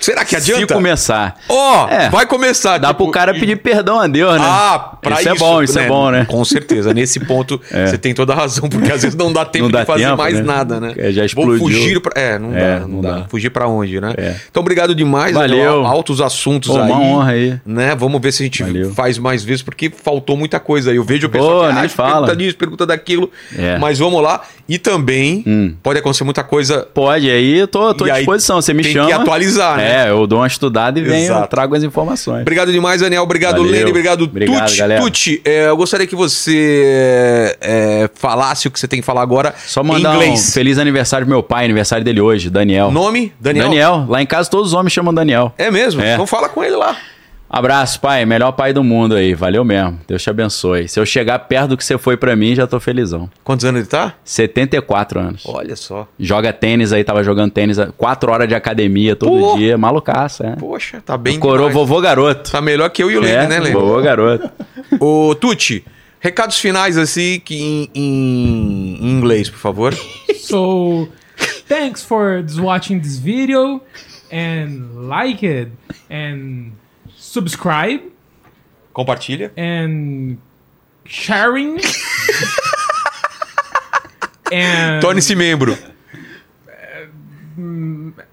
Será 0.00 0.24
que 0.24 0.38
Se 0.40 0.52
adianta? 0.52 0.74
começar. 0.74 1.36
Ó, 1.48 1.88
É. 1.88 2.10
vai 2.10 2.26
começar. 2.26 2.76
Dá 2.78 2.88
tipo, 2.88 3.04
pro 3.04 3.12
cara 3.12 3.32
pedir 3.32 3.56
perdão 3.56 3.98
a 4.00 4.06
Deus, 4.06 4.34
né? 4.34 4.46
Ah, 4.46 4.96
pra 5.00 5.20
isso, 5.20 5.28
é 5.30 5.34
bom, 5.34 5.62
isso 5.62 5.78
é 5.78 5.88
bom, 5.88 6.10
né? 6.10 6.26
Com 6.26 6.44
certeza. 6.44 6.92
Nesse 6.92 7.18
ponto, 7.20 7.60
você 7.70 7.96
tem 7.96 8.12
toda 8.12 8.32
a 8.34 8.36
razão, 8.36 8.68
porque 8.68 8.92
às 8.92 9.02
vezes 9.02 9.16
não 9.16 9.32
dá 9.32 9.44
tempo 9.46 9.64
Não 9.64 9.70
dá 9.70 9.80
de 9.80 9.86
fazer 9.86 10.04
tempo, 10.04 10.16
mais 10.18 10.34
né? 10.34 10.42
nada, 10.42 10.78
né? 10.80 10.92
É, 10.96 11.10
já 11.10 11.20
Vou 11.20 11.26
explodiu. 11.54 11.58
fugir 11.58 12.00
pra... 12.00 12.12
É, 12.20 12.38
não 12.38 12.54
É, 12.54 12.78
dá, 12.80 12.86
não, 12.86 13.00
dá. 13.00 13.12
dá. 13.20 13.24
Fugir 13.28 13.50
pra 13.50 13.66
onde, 13.66 13.98
né? 14.00 14.12
É. 14.18 14.36
Então, 14.50 14.60
obrigado 14.60 14.94
demais. 14.94 15.32
Valeu. 15.34 15.86
Altos 15.86 16.20
assuntos 16.20 16.68
Pô, 16.70 16.78
aí. 16.80 16.90
uma 16.90 17.00
honra 17.00 17.32
aí. 17.32 17.58
Né? 17.64 17.94
Vamos 17.94 18.20
ver 18.20 18.32
se 18.32 18.42
a 18.42 18.44
gente 18.44 18.62
Valeu. 18.62 18.92
faz 18.92 19.16
mais 19.18 19.42
vezes, 19.42 19.62
porque 19.62 19.90
faltou 19.90 20.36
muita 20.36 20.60
coisa 20.60 20.90
aí. 20.90 20.96
Eu 20.96 21.04
vejo 21.04 21.26
o 21.26 21.30
pessoal 21.30 21.68
que 21.68 21.74
nem 21.74 21.84
ah, 21.84 21.88
fala. 21.88 22.10
pergunta 22.12 22.36
disso, 22.36 22.56
pergunta 22.58 22.84
daquilo. 22.86 23.30
É. 23.56 23.78
Mas 23.78 23.98
vamos 23.98 24.22
lá. 24.22 24.42
E 24.68 24.78
também 24.78 25.42
Hum. 25.46 25.74
pode 25.82 25.98
acontecer 25.98 26.24
muita 26.24 26.42
coisa 26.44 26.86
Pode, 26.94 27.28
aí 27.30 27.58
eu 27.58 27.68
tô, 27.68 27.92
tô 27.94 28.04
à 28.04 28.10
disposição. 28.16 28.60
Você 28.60 28.72
me 28.72 28.82
tem 28.82 28.92
chama. 28.92 29.06
que 29.06 29.12
atualizar, 29.12 29.76
né? 29.76 30.06
É, 30.06 30.10
eu 30.10 30.26
dou 30.26 30.38
uma 30.40 30.46
estudada 30.46 30.98
e 30.98 31.02
venho, 31.02 31.24
Exato. 31.24 31.48
trago 31.48 31.74
as 31.74 31.82
informações. 31.82 32.42
Obrigado 32.42 32.70
demais, 32.72 33.00
Daniel. 33.00 33.22
Obrigado, 33.22 33.56
Valeu. 33.58 33.70
Lene. 33.70 33.90
Obrigado, 33.90 34.24
Obrigado, 34.24 34.66
Tuti. 34.66 34.78
galera. 34.78 35.00
Tuti, 35.00 35.42
é, 35.44 35.68
eu 35.68 35.76
gostaria 35.76 36.06
que 36.06 36.14
você 36.16 37.56
é, 37.60 38.10
falasse 38.14 38.68
o 38.68 38.70
que 38.70 38.78
você 38.78 38.88
tem 38.88 39.00
que 39.00 39.06
falar 39.06 39.22
agora 39.22 39.54
Só 39.66 39.82
em 39.82 39.86
mandar 39.86 40.18
um 40.18 40.36
feliz 40.36 40.78
aniversário 40.78 41.26
pro 41.26 41.34
meu 41.34 41.42
pai, 41.42 41.64
aniversário 41.64 42.04
dele 42.04 42.20
hoje, 42.20 42.48
Daniel. 42.50 42.90
Nome? 42.90 43.32
Daniel? 43.40 43.64
Daniel. 43.68 44.06
Lá 44.08 44.22
em 44.22 44.26
casa 44.26 44.48
todos 44.50 44.68
os 44.68 44.74
homens 44.74 44.92
chamam 44.92 45.12
Daniel. 45.12 45.52
É 45.58 45.70
mesmo? 45.70 46.00
É. 46.02 46.14
Então 46.14 46.26
fala 46.26 46.48
com 46.48 46.62
ele 46.62 46.76
lá. 46.76 46.96
Abraço, 47.52 48.00
pai. 48.00 48.24
Melhor 48.24 48.52
pai 48.52 48.72
do 48.72 48.82
mundo 48.82 49.14
aí. 49.14 49.34
Valeu 49.34 49.62
mesmo. 49.62 50.00
Deus 50.08 50.22
te 50.22 50.30
abençoe. 50.30 50.88
Se 50.88 50.98
eu 50.98 51.04
chegar 51.04 51.38
perto 51.40 51.68
do 51.68 51.76
que 51.76 51.84
você 51.84 51.98
foi 51.98 52.16
pra 52.16 52.34
mim, 52.34 52.54
já 52.54 52.66
tô 52.66 52.80
felizão. 52.80 53.28
Quantos 53.44 53.66
anos 53.66 53.80
ele 53.82 53.88
tá? 53.88 54.14
74 54.24 55.20
anos. 55.20 55.42
Olha 55.46 55.76
só. 55.76 56.08
Joga 56.18 56.50
tênis 56.50 56.94
aí, 56.94 57.04
tava 57.04 57.22
jogando 57.22 57.50
tênis, 57.52 57.76
4 57.98 58.32
horas 58.32 58.48
de 58.48 58.54
academia 58.54 59.14
todo 59.14 59.38
Pô. 59.38 59.56
dia. 59.58 59.76
Malucaço, 59.76 60.42
é. 60.44 60.56
Poxa, 60.56 61.02
tá 61.04 61.18
bem 61.18 61.38
Coroa 61.38 61.68
demais. 61.68 61.74
vovô 61.74 62.00
garoto. 62.00 62.50
Tá 62.50 62.62
melhor 62.62 62.88
que 62.88 63.02
eu 63.02 63.10
e 63.10 63.18
o 63.18 63.20
Lene, 63.20 63.34
é, 63.34 63.46
né, 63.46 63.60
Lene? 63.60 63.74
vovô 63.74 64.00
garoto. 64.00 64.50
Ô, 64.98 65.34
Tuti, 65.34 65.84
recados 66.20 66.58
finais 66.58 66.96
assim 66.96 67.38
que 67.44 67.54
em, 67.60 67.90
em- 67.94 68.98
em 69.02 69.10
inglês, 69.10 69.50
por 69.50 69.58
favor. 69.58 69.94
So, 70.42 71.08
thanks 71.68 72.02
for 72.02 72.44
watching 72.58 72.98
this 72.98 73.16
video 73.18 73.80
and 74.32 75.06
like 75.08 75.46
it 75.46 75.70
and 76.10 76.72
subscribe 77.32 78.00
Compartilha. 78.94 79.50
and 79.56 80.38
sharing 81.06 81.80
and 84.52 85.00
Torne-se 85.02 85.34
membro. 85.34 85.74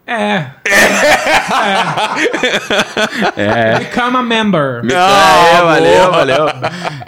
Eh, 0.07 0.45
É. 3.37 3.79
become 3.79 4.17
a 4.17 4.21
member. 4.23 4.81
é, 4.85 5.61
valeu, 5.61 6.11
valeu. 6.11 6.45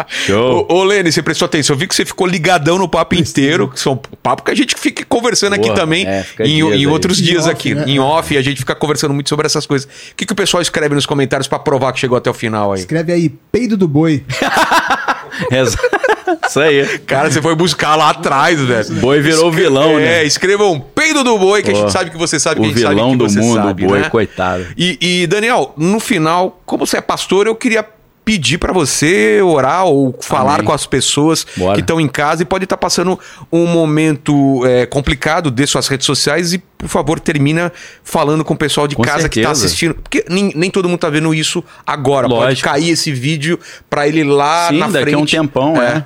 Show. 0.07 0.67
Ô, 0.69 0.75
ô 0.79 0.83
Lene, 0.83 1.11
você 1.11 1.21
prestou 1.21 1.45
atenção. 1.45 1.75
Eu 1.75 1.79
vi 1.79 1.87
que 1.87 1.95
você 1.95 2.05
ficou 2.05 2.27
ligadão 2.27 2.77
no 2.77 2.87
papo 2.87 3.15
inteiro. 3.15 3.69
Que 3.69 3.79
são 3.79 3.97
papo 4.21 4.43
que 4.43 4.51
a 4.51 4.55
gente 4.55 4.75
fica 4.77 5.03
conversando 5.05 5.53
aqui 5.53 5.65
Boa, 5.67 5.75
também. 5.75 6.05
é, 6.07 6.25
em, 6.39 6.55
dias 6.65 6.79
em 6.79 6.85
outros 6.87 7.19
Em 7.19 7.23
dias 7.23 7.43
off, 7.45 7.51
aqui. 7.51 7.73
né? 7.75 7.83
Em 7.87 7.99
off, 7.99 8.37
a 8.37 8.41
gente 8.41 8.57
fica 8.59 8.75
conversando 8.75 9.13
muito 9.13 9.29
sobre 9.29 9.45
essas 9.45 9.65
coisas. 9.65 9.89
O 10.11 10.15
que, 10.15 10.25
que 10.25 10.33
o 10.33 10.35
pessoal 10.35 10.61
escreve 10.61 10.95
nos 10.95 11.05
comentários 11.05 11.47
pra 11.47 11.59
provar 11.59 11.91
que 11.93 11.99
chegou 11.99 12.17
até 12.17 12.29
o 12.29 12.33
final 12.33 12.73
aí? 12.73 12.79
Escreve 12.79 13.11
aí, 13.11 13.29
peido 13.51 13.75
do 13.77 13.87
boi. 13.87 14.23
Isso 16.47 16.59
aí. 16.59 16.99
Cara, 16.99 17.29
você 17.31 17.41
foi 17.41 17.55
buscar 17.55 17.95
lá 17.95 18.09
atrás, 18.09 18.59
velho. 18.59 18.93
Boi 18.95 19.19
virou 19.21 19.49
Escre- 19.49 19.63
vilão, 19.63 19.99
é, 19.99 20.03
né? 20.03 20.23
escrevam 20.23 20.79
peido 20.79 21.23
do 21.23 21.37
boi, 21.37 21.61
que 21.63 21.69
a 21.69 21.73
Pô, 21.73 21.79
gente 21.81 21.91
sabe 21.91 22.09
que 22.09 22.17
você 22.17 22.39
sabe 22.39 22.55
que 22.55 22.61
O 22.61 22.65
a 22.65 22.67
gente 22.73 22.81
sabe 22.81 22.95
vilão 22.95 23.11
que 23.11 23.17
do 23.17 23.29
você 23.29 23.39
mundo, 23.39 23.55
sabe, 23.63 23.83
o 23.85 23.87
boi, 23.87 23.99
né? 23.99 24.09
coitado. 24.09 24.65
E, 24.77 24.97
e, 25.01 25.27
Daniel, 25.27 25.73
no 25.77 25.99
final, 25.99 26.61
como 26.65 26.85
você 26.85 26.97
é 26.97 27.01
pastor, 27.01 27.47
eu 27.47 27.55
queria 27.55 27.85
pedir 28.31 28.57
pra 28.57 28.71
você 28.71 29.41
orar 29.41 29.83
ou 29.85 30.17
falar 30.21 30.53
Amém. 30.55 30.65
com 30.65 30.71
as 30.71 30.85
pessoas 30.85 31.45
Bora. 31.57 31.75
que 31.75 31.81
estão 31.81 31.99
em 31.99 32.07
casa 32.07 32.43
e 32.43 32.45
pode 32.45 32.63
estar 32.63 32.77
passando 32.77 33.19
um 33.51 33.65
momento 33.67 34.65
é, 34.65 34.85
complicado 34.85 35.51
de 35.51 35.67
suas 35.67 35.85
redes 35.89 36.05
sociais 36.05 36.53
e, 36.53 36.57
por 36.77 36.87
favor, 36.87 37.19
termina 37.19 37.73
falando 38.05 38.45
com 38.45 38.53
o 38.53 38.57
pessoal 38.57 38.87
de 38.87 38.95
Com 38.95 39.03
casa 39.03 39.27
que 39.27 39.39
está 39.41 39.49
certeza. 39.49 39.65
assistindo. 39.65 39.95
Porque 39.95 40.23
nem, 40.29 40.53
nem 40.55 40.71
todo 40.71 40.87
mundo 40.87 40.99
tá 40.99 41.09
vendo 41.09 41.33
isso 41.33 41.61
agora. 41.85 42.29
Pode 42.29 42.41
Lógico. 42.41 42.69
cair 42.69 42.89
esse 42.91 43.11
vídeo 43.11 43.59
pra 43.89 44.07
ele 44.07 44.23
lá 44.23 44.69
Sim, 44.69 44.77
na 44.77 44.87
daqui 44.87 45.11
frente. 45.11 45.15
a 45.15 45.19
um 45.19 45.25
tempão, 45.25 45.81
É. 45.81 45.87
é. 45.97 46.03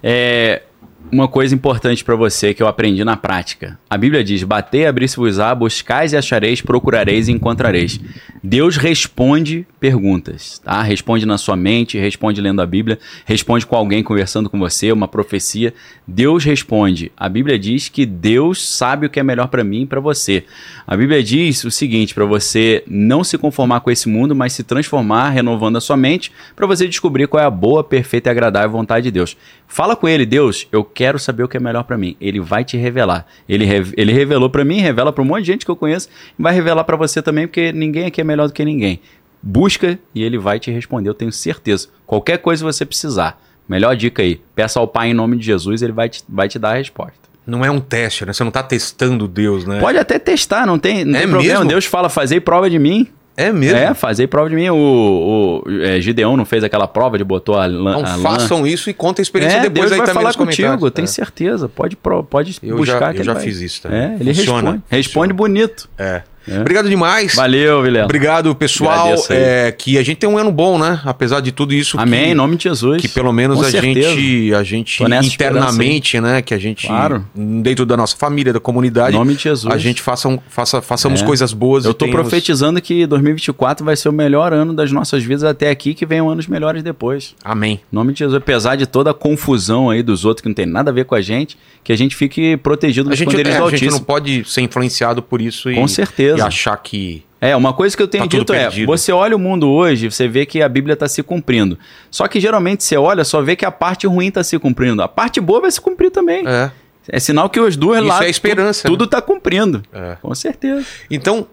É, 0.00 0.62
uma 1.10 1.26
coisa 1.26 1.54
importante 1.54 2.04
pra 2.04 2.14
você 2.14 2.52
que 2.54 2.62
eu 2.62 2.68
aprendi 2.68 3.02
na 3.02 3.16
prática. 3.16 3.78
A 3.90 3.96
Bíblia 3.96 4.22
diz: 4.22 4.44
Batei, 4.44 4.86
abrir-se-vos-á, 4.86 5.52
buscais 5.54 6.12
e 6.12 6.16
achareis, 6.16 6.60
procurareis 6.60 7.26
e 7.28 7.32
encontrareis. 7.32 7.98
Deus 8.42 8.76
responde 8.76 9.66
perguntas, 9.80 10.58
tá? 10.58 10.82
Responde 10.82 11.26
na 11.26 11.38
sua 11.38 11.56
mente, 11.56 11.98
responde 11.98 12.40
lendo 12.40 12.60
a 12.62 12.66
Bíblia, 12.66 12.98
responde 13.24 13.66
com 13.66 13.76
alguém 13.76 14.02
conversando 14.02 14.48
com 14.50 14.58
você, 14.58 14.92
uma 14.92 15.08
profecia. 15.08 15.74
Deus 16.06 16.44
responde. 16.44 17.10
A 17.16 17.28
Bíblia 17.28 17.58
diz 17.58 17.88
que 17.88 18.04
Deus 18.06 18.66
sabe 18.68 19.06
o 19.06 19.10
que 19.10 19.20
é 19.20 19.22
melhor 19.22 19.48
pra 19.48 19.64
mim 19.64 19.82
e 19.82 19.86
pra 19.86 20.00
você. 20.00 20.44
A 20.86 20.96
Bíblia 20.96 21.22
diz 21.22 21.64
o 21.64 21.70
seguinte: 21.70 22.14
pra 22.14 22.24
você 22.24 22.82
não 22.86 23.22
se 23.24 23.36
conformar 23.38 23.80
com 23.80 23.90
esse 23.90 24.08
mundo, 24.08 24.34
mas 24.34 24.52
se 24.52 24.62
transformar, 24.62 25.30
renovando 25.30 25.76
a 25.76 25.80
sua 25.80 25.96
mente, 25.96 26.32
pra 26.54 26.66
você 26.66 26.86
descobrir 26.86 27.26
qual 27.28 27.42
é 27.42 27.46
a 27.46 27.50
boa, 27.50 27.82
perfeita 27.84 28.28
e 28.28 28.32
agradável 28.32 28.70
vontade 28.70 29.04
de 29.04 29.10
Deus. 29.10 29.36
Fala 29.66 29.94
com 29.94 30.08
ele, 30.08 30.24
Deus, 30.24 30.66
eu 30.72 30.82
quero 30.82 31.18
saber 31.18 31.42
o 31.42 31.48
que 31.48 31.56
é 31.56 31.60
melhor 31.60 31.84
pra 31.84 31.98
mim. 31.98 32.16
Ele 32.20 32.40
vai 32.40 32.64
te 32.64 32.76
revelar. 32.76 33.26
Ele, 33.48 33.64
re- 33.66 33.92
ele 33.96 34.12
revelou 34.12 34.48
pra 34.48 34.64
mim, 34.64 34.80
revela 34.80 35.12
pra 35.12 35.22
um 35.22 35.26
monte 35.26 35.40
de 35.42 35.52
gente 35.52 35.64
que 35.64 35.70
eu 35.70 35.76
conheço, 35.76 36.08
vai 36.38 36.54
revelar 36.54 36.84
pra 36.84 36.96
você 36.96 37.20
também, 37.20 37.46
porque 37.46 37.70
ninguém 37.72 38.06
aqui 38.06 38.20
é 38.20 38.24
melhor 38.28 38.46
do 38.46 38.52
que 38.52 38.64
ninguém. 38.64 39.00
Busca 39.42 39.98
e 40.14 40.22
ele 40.22 40.38
vai 40.38 40.58
te 40.60 40.70
responder, 40.70 41.08
eu 41.08 41.14
tenho 41.14 41.32
certeza. 41.32 41.88
Qualquer 42.06 42.38
coisa 42.38 42.64
que 42.64 42.72
você 42.72 42.84
precisar. 42.84 43.40
Melhor 43.68 43.94
dica 43.96 44.22
aí, 44.22 44.40
peça 44.54 44.78
ao 44.80 44.86
Pai 44.88 45.10
em 45.10 45.14
nome 45.14 45.36
de 45.36 45.44
Jesus, 45.44 45.82
ele 45.82 45.92
vai 45.92 46.08
te, 46.08 46.22
vai 46.28 46.48
te 46.48 46.58
dar 46.58 46.70
a 46.70 46.74
resposta. 46.74 47.18
Não 47.46 47.64
é 47.64 47.70
um 47.70 47.80
teste, 47.80 48.26
né? 48.26 48.32
Você 48.32 48.44
não 48.44 48.50
tá 48.50 48.62
testando 48.62 49.26
Deus, 49.28 49.64
né? 49.64 49.80
Pode 49.80 49.96
até 49.98 50.18
testar, 50.18 50.66
não 50.66 50.78
tem, 50.78 51.04
não 51.04 51.16
É 51.16 51.20
tem 51.22 51.28
problema. 51.30 51.54
mesmo? 51.60 51.68
Deus 51.70 51.84
fala, 51.86 52.08
fazei 52.08 52.40
prova 52.40 52.68
de 52.68 52.78
mim. 52.78 53.06
É 53.36 53.52
mesmo? 53.52 53.78
É, 53.78 53.94
fazei 53.94 54.26
prova 54.26 54.50
de 54.50 54.56
mim. 54.56 54.68
O, 54.68 55.62
o 55.64 55.82
é, 55.82 56.00
Gideão 56.00 56.36
não 56.36 56.44
fez 56.44 56.64
aquela 56.64 56.88
prova 56.88 57.16
de 57.16 57.22
botou 57.24 57.54
a 57.54 57.66
lã. 57.66 57.98
Então 58.00 58.04
a 58.12 58.16
lã. 58.16 58.22
façam 58.22 58.66
isso 58.66 58.90
e 58.90 58.94
conta 58.94 59.20
a 59.20 59.22
experiência 59.22 59.58
É, 59.58 59.60
depois 59.60 59.74
Deus 59.82 59.92
aí 59.92 59.98
vai 59.98 60.06
também 60.08 60.22
falar 60.22 60.34
contigo, 60.34 60.90
tenho 60.90 61.04
É. 61.04 61.08
certeza. 61.08 61.68
Pode, 61.68 61.96
pode 61.96 62.58
Eu 62.62 62.76
buscar. 62.76 62.98
já, 62.98 63.06
eu 63.10 63.14
ele 63.14 63.24
já 63.24 63.34
vai. 63.34 63.42
fiz 63.44 63.60
isso 63.60 63.82
também. 63.82 63.98
É, 63.98 64.16
ele 64.18 64.34
Funciona, 64.34 64.60
responde. 64.70 64.82
Responde 64.90 65.32
bonito. 65.32 65.88
É. 65.96 66.22
É. 66.50 66.60
Obrigado 66.60 66.88
demais. 66.88 67.34
Valeu, 67.34 67.82
Vilela. 67.82 68.04
Obrigado, 68.06 68.54
pessoal. 68.54 69.14
É, 69.30 69.72
que 69.76 69.98
a 69.98 70.02
gente 70.02 70.16
tem 70.18 70.28
um 70.28 70.38
ano 70.38 70.50
bom, 70.52 70.78
né? 70.78 71.00
Apesar 71.04 71.40
de 71.40 71.52
tudo 71.52 71.72
isso. 71.74 71.98
Amém, 71.98 72.24
que, 72.26 72.30
em 72.30 72.34
nome 72.34 72.56
de 72.56 72.64
Jesus. 72.64 73.00
que 73.00 73.08
pelo 73.08 73.32
menos 73.32 73.58
Com 73.58 73.64
a 73.64 73.70
certeza. 73.70 74.10
gente, 74.10 74.54
a 74.54 74.62
gente 74.62 75.02
internamente, 75.34 76.20
né? 76.20 76.42
Que 76.42 76.54
a 76.54 76.58
gente, 76.58 76.86
Claro. 76.86 77.24
dentro 77.34 77.84
da 77.86 77.96
nossa 77.96 78.16
família, 78.16 78.52
da 78.52 78.60
comunidade, 78.60 79.14
Em 79.14 79.18
nome 79.18 79.34
de 79.34 79.42
Jesus. 79.44 79.72
a 79.72 79.78
gente 79.78 80.00
faça, 80.02 80.38
faça, 80.48 80.80
façamos 80.82 81.22
É. 81.22 81.24
coisas 81.26 81.52
boas. 81.52 81.84
Eu 81.84 81.90
e 81.92 81.94
tô 81.94 82.04
tenhamos- 82.06 82.22
profetizando 82.28 82.80
que 82.80 83.06
2024 83.06 83.84
vai 83.84 83.96
ser 83.96 84.08
o 84.08 84.12
melhor 84.12 84.52
ano 84.52 84.72
das 84.74 84.90
nossas 84.92 85.22
vidas 85.22 85.44
até 85.44 85.70
aqui, 85.70 85.94
que 85.94 86.06
venham 86.06 86.28
anos 86.28 86.46
melhores 86.46 86.82
depois. 86.82 87.34
Amém. 87.44 87.80
Em 87.92 87.96
nome 87.96 88.12
de 88.12 88.20
Jesus, 88.20 88.36
apesar 88.36 88.76
de 88.76 88.86
toda 88.86 89.10
a 89.10 89.14
confusão 89.14 89.90
aí 89.90 90.02
dos 90.02 90.24
outros 90.24 90.42
que 90.42 90.48
não 90.48 90.54
tem 90.54 90.66
nada 90.66 90.90
a 90.90 90.94
ver 90.94 91.04
com 91.04 91.14
a 91.14 91.20
gente, 91.20 91.56
que 91.84 91.92
a 91.92 91.96
gente 91.96 92.14
fique 92.16 92.56
protegido 92.58 93.08
dos 93.08 93.20
poderes 93.20 93.54
é, 93.54 93.58
do 93.58 93.64
a 93.66 93.70
gente 93.70 93.90
não 93.90 94.00
pode 94.00 94.44
ser 94.44 94.60
influenciado 94.62 95.22
por 95.22 95.40
isso 95.40 95.70
e, 95.70 95.74
Com 95.74 95.88
certeza. 95.88 96.37
E 96.38 96.40
achar 96.40 96.76
que. 96.78 97.24
É, 97.40 97.54
uma 97.54 97.72
coisa 97.72 97.96
que 97.96 98.02
eu 98.02 98.08
tenho 98.08 98.24
Tá 98.24 98.36
dito 98.38 98.52
é, 98.52 98.68
você 98.84 99.12
olha 99.12 99.36
o 99.36 99.38
mundo 99.38 99.68
hoje, 99.68 100.10
você 100.10 100.26
vê 100.26 100.44
que 100.44 100.60
a 100.60 100.68
Bíblia 100.68 100.94
está 100.94 101.06
se 101.06 101.22
cumprindo. 101.22 101.78
Só 102.10 102.26
que 102.26 102.40
geralmente 102.40 102.82
você 102.82 102.96
olha, 102.96 103.24
só 103.24 103.40
vê 103.40 103.54
que 103.54 103.64
a 103.64 103.70
parte 103.70 104.06
ruim 104.08 104.26
está 104.26 104.42
se 104.42 104.58
cumprindo. 104.58 105.00
A 105.02 105.08
parte 105.08 105.40
boa 105.40 105.60
vai 105.60 105.70
se 105.70 105.80
cumprir 105.80 106.10
também. 106.10 106.44
É, 106.48 106.70
É. 107.08 107.20
sinal 107.20 107.48
que 107.48 107.60
os 107.60 107.76
duas 107.76 108.00
Isso 108.00 108.08
lá 108.08 108.24
é 108.24 108.28
esperança, 108.30 108.88
tudo 108.88 109.04
está 109.04 109.22
cumprindo. 109.22 109.82
É. 109.92 110.16
Com 110.20 110.34
certeza. 110.34 110.84
Então, 111.08 111.46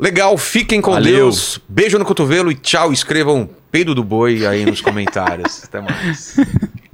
legal, 0.00 0.38
fiquem 0.38 0.80
com 0.80 0.92
Valeu. 0.92 1.14
Deus. 1.14 1.60
Beijo 1.68 1.98
no 1.98 2.06
cotovelo 2.06 2.50
e 2.50 2.54
tchau. 2.54 2.90
Escrevam 2.90 3.50
peido 3.70 3.94
do 3.94 4.02
boi 4.02 4.46
aí 4.46 4.64
nos 4.64 4.80
comentários. 4.80 5.62
Até 5.64 5.80
mais. 5.82 6.36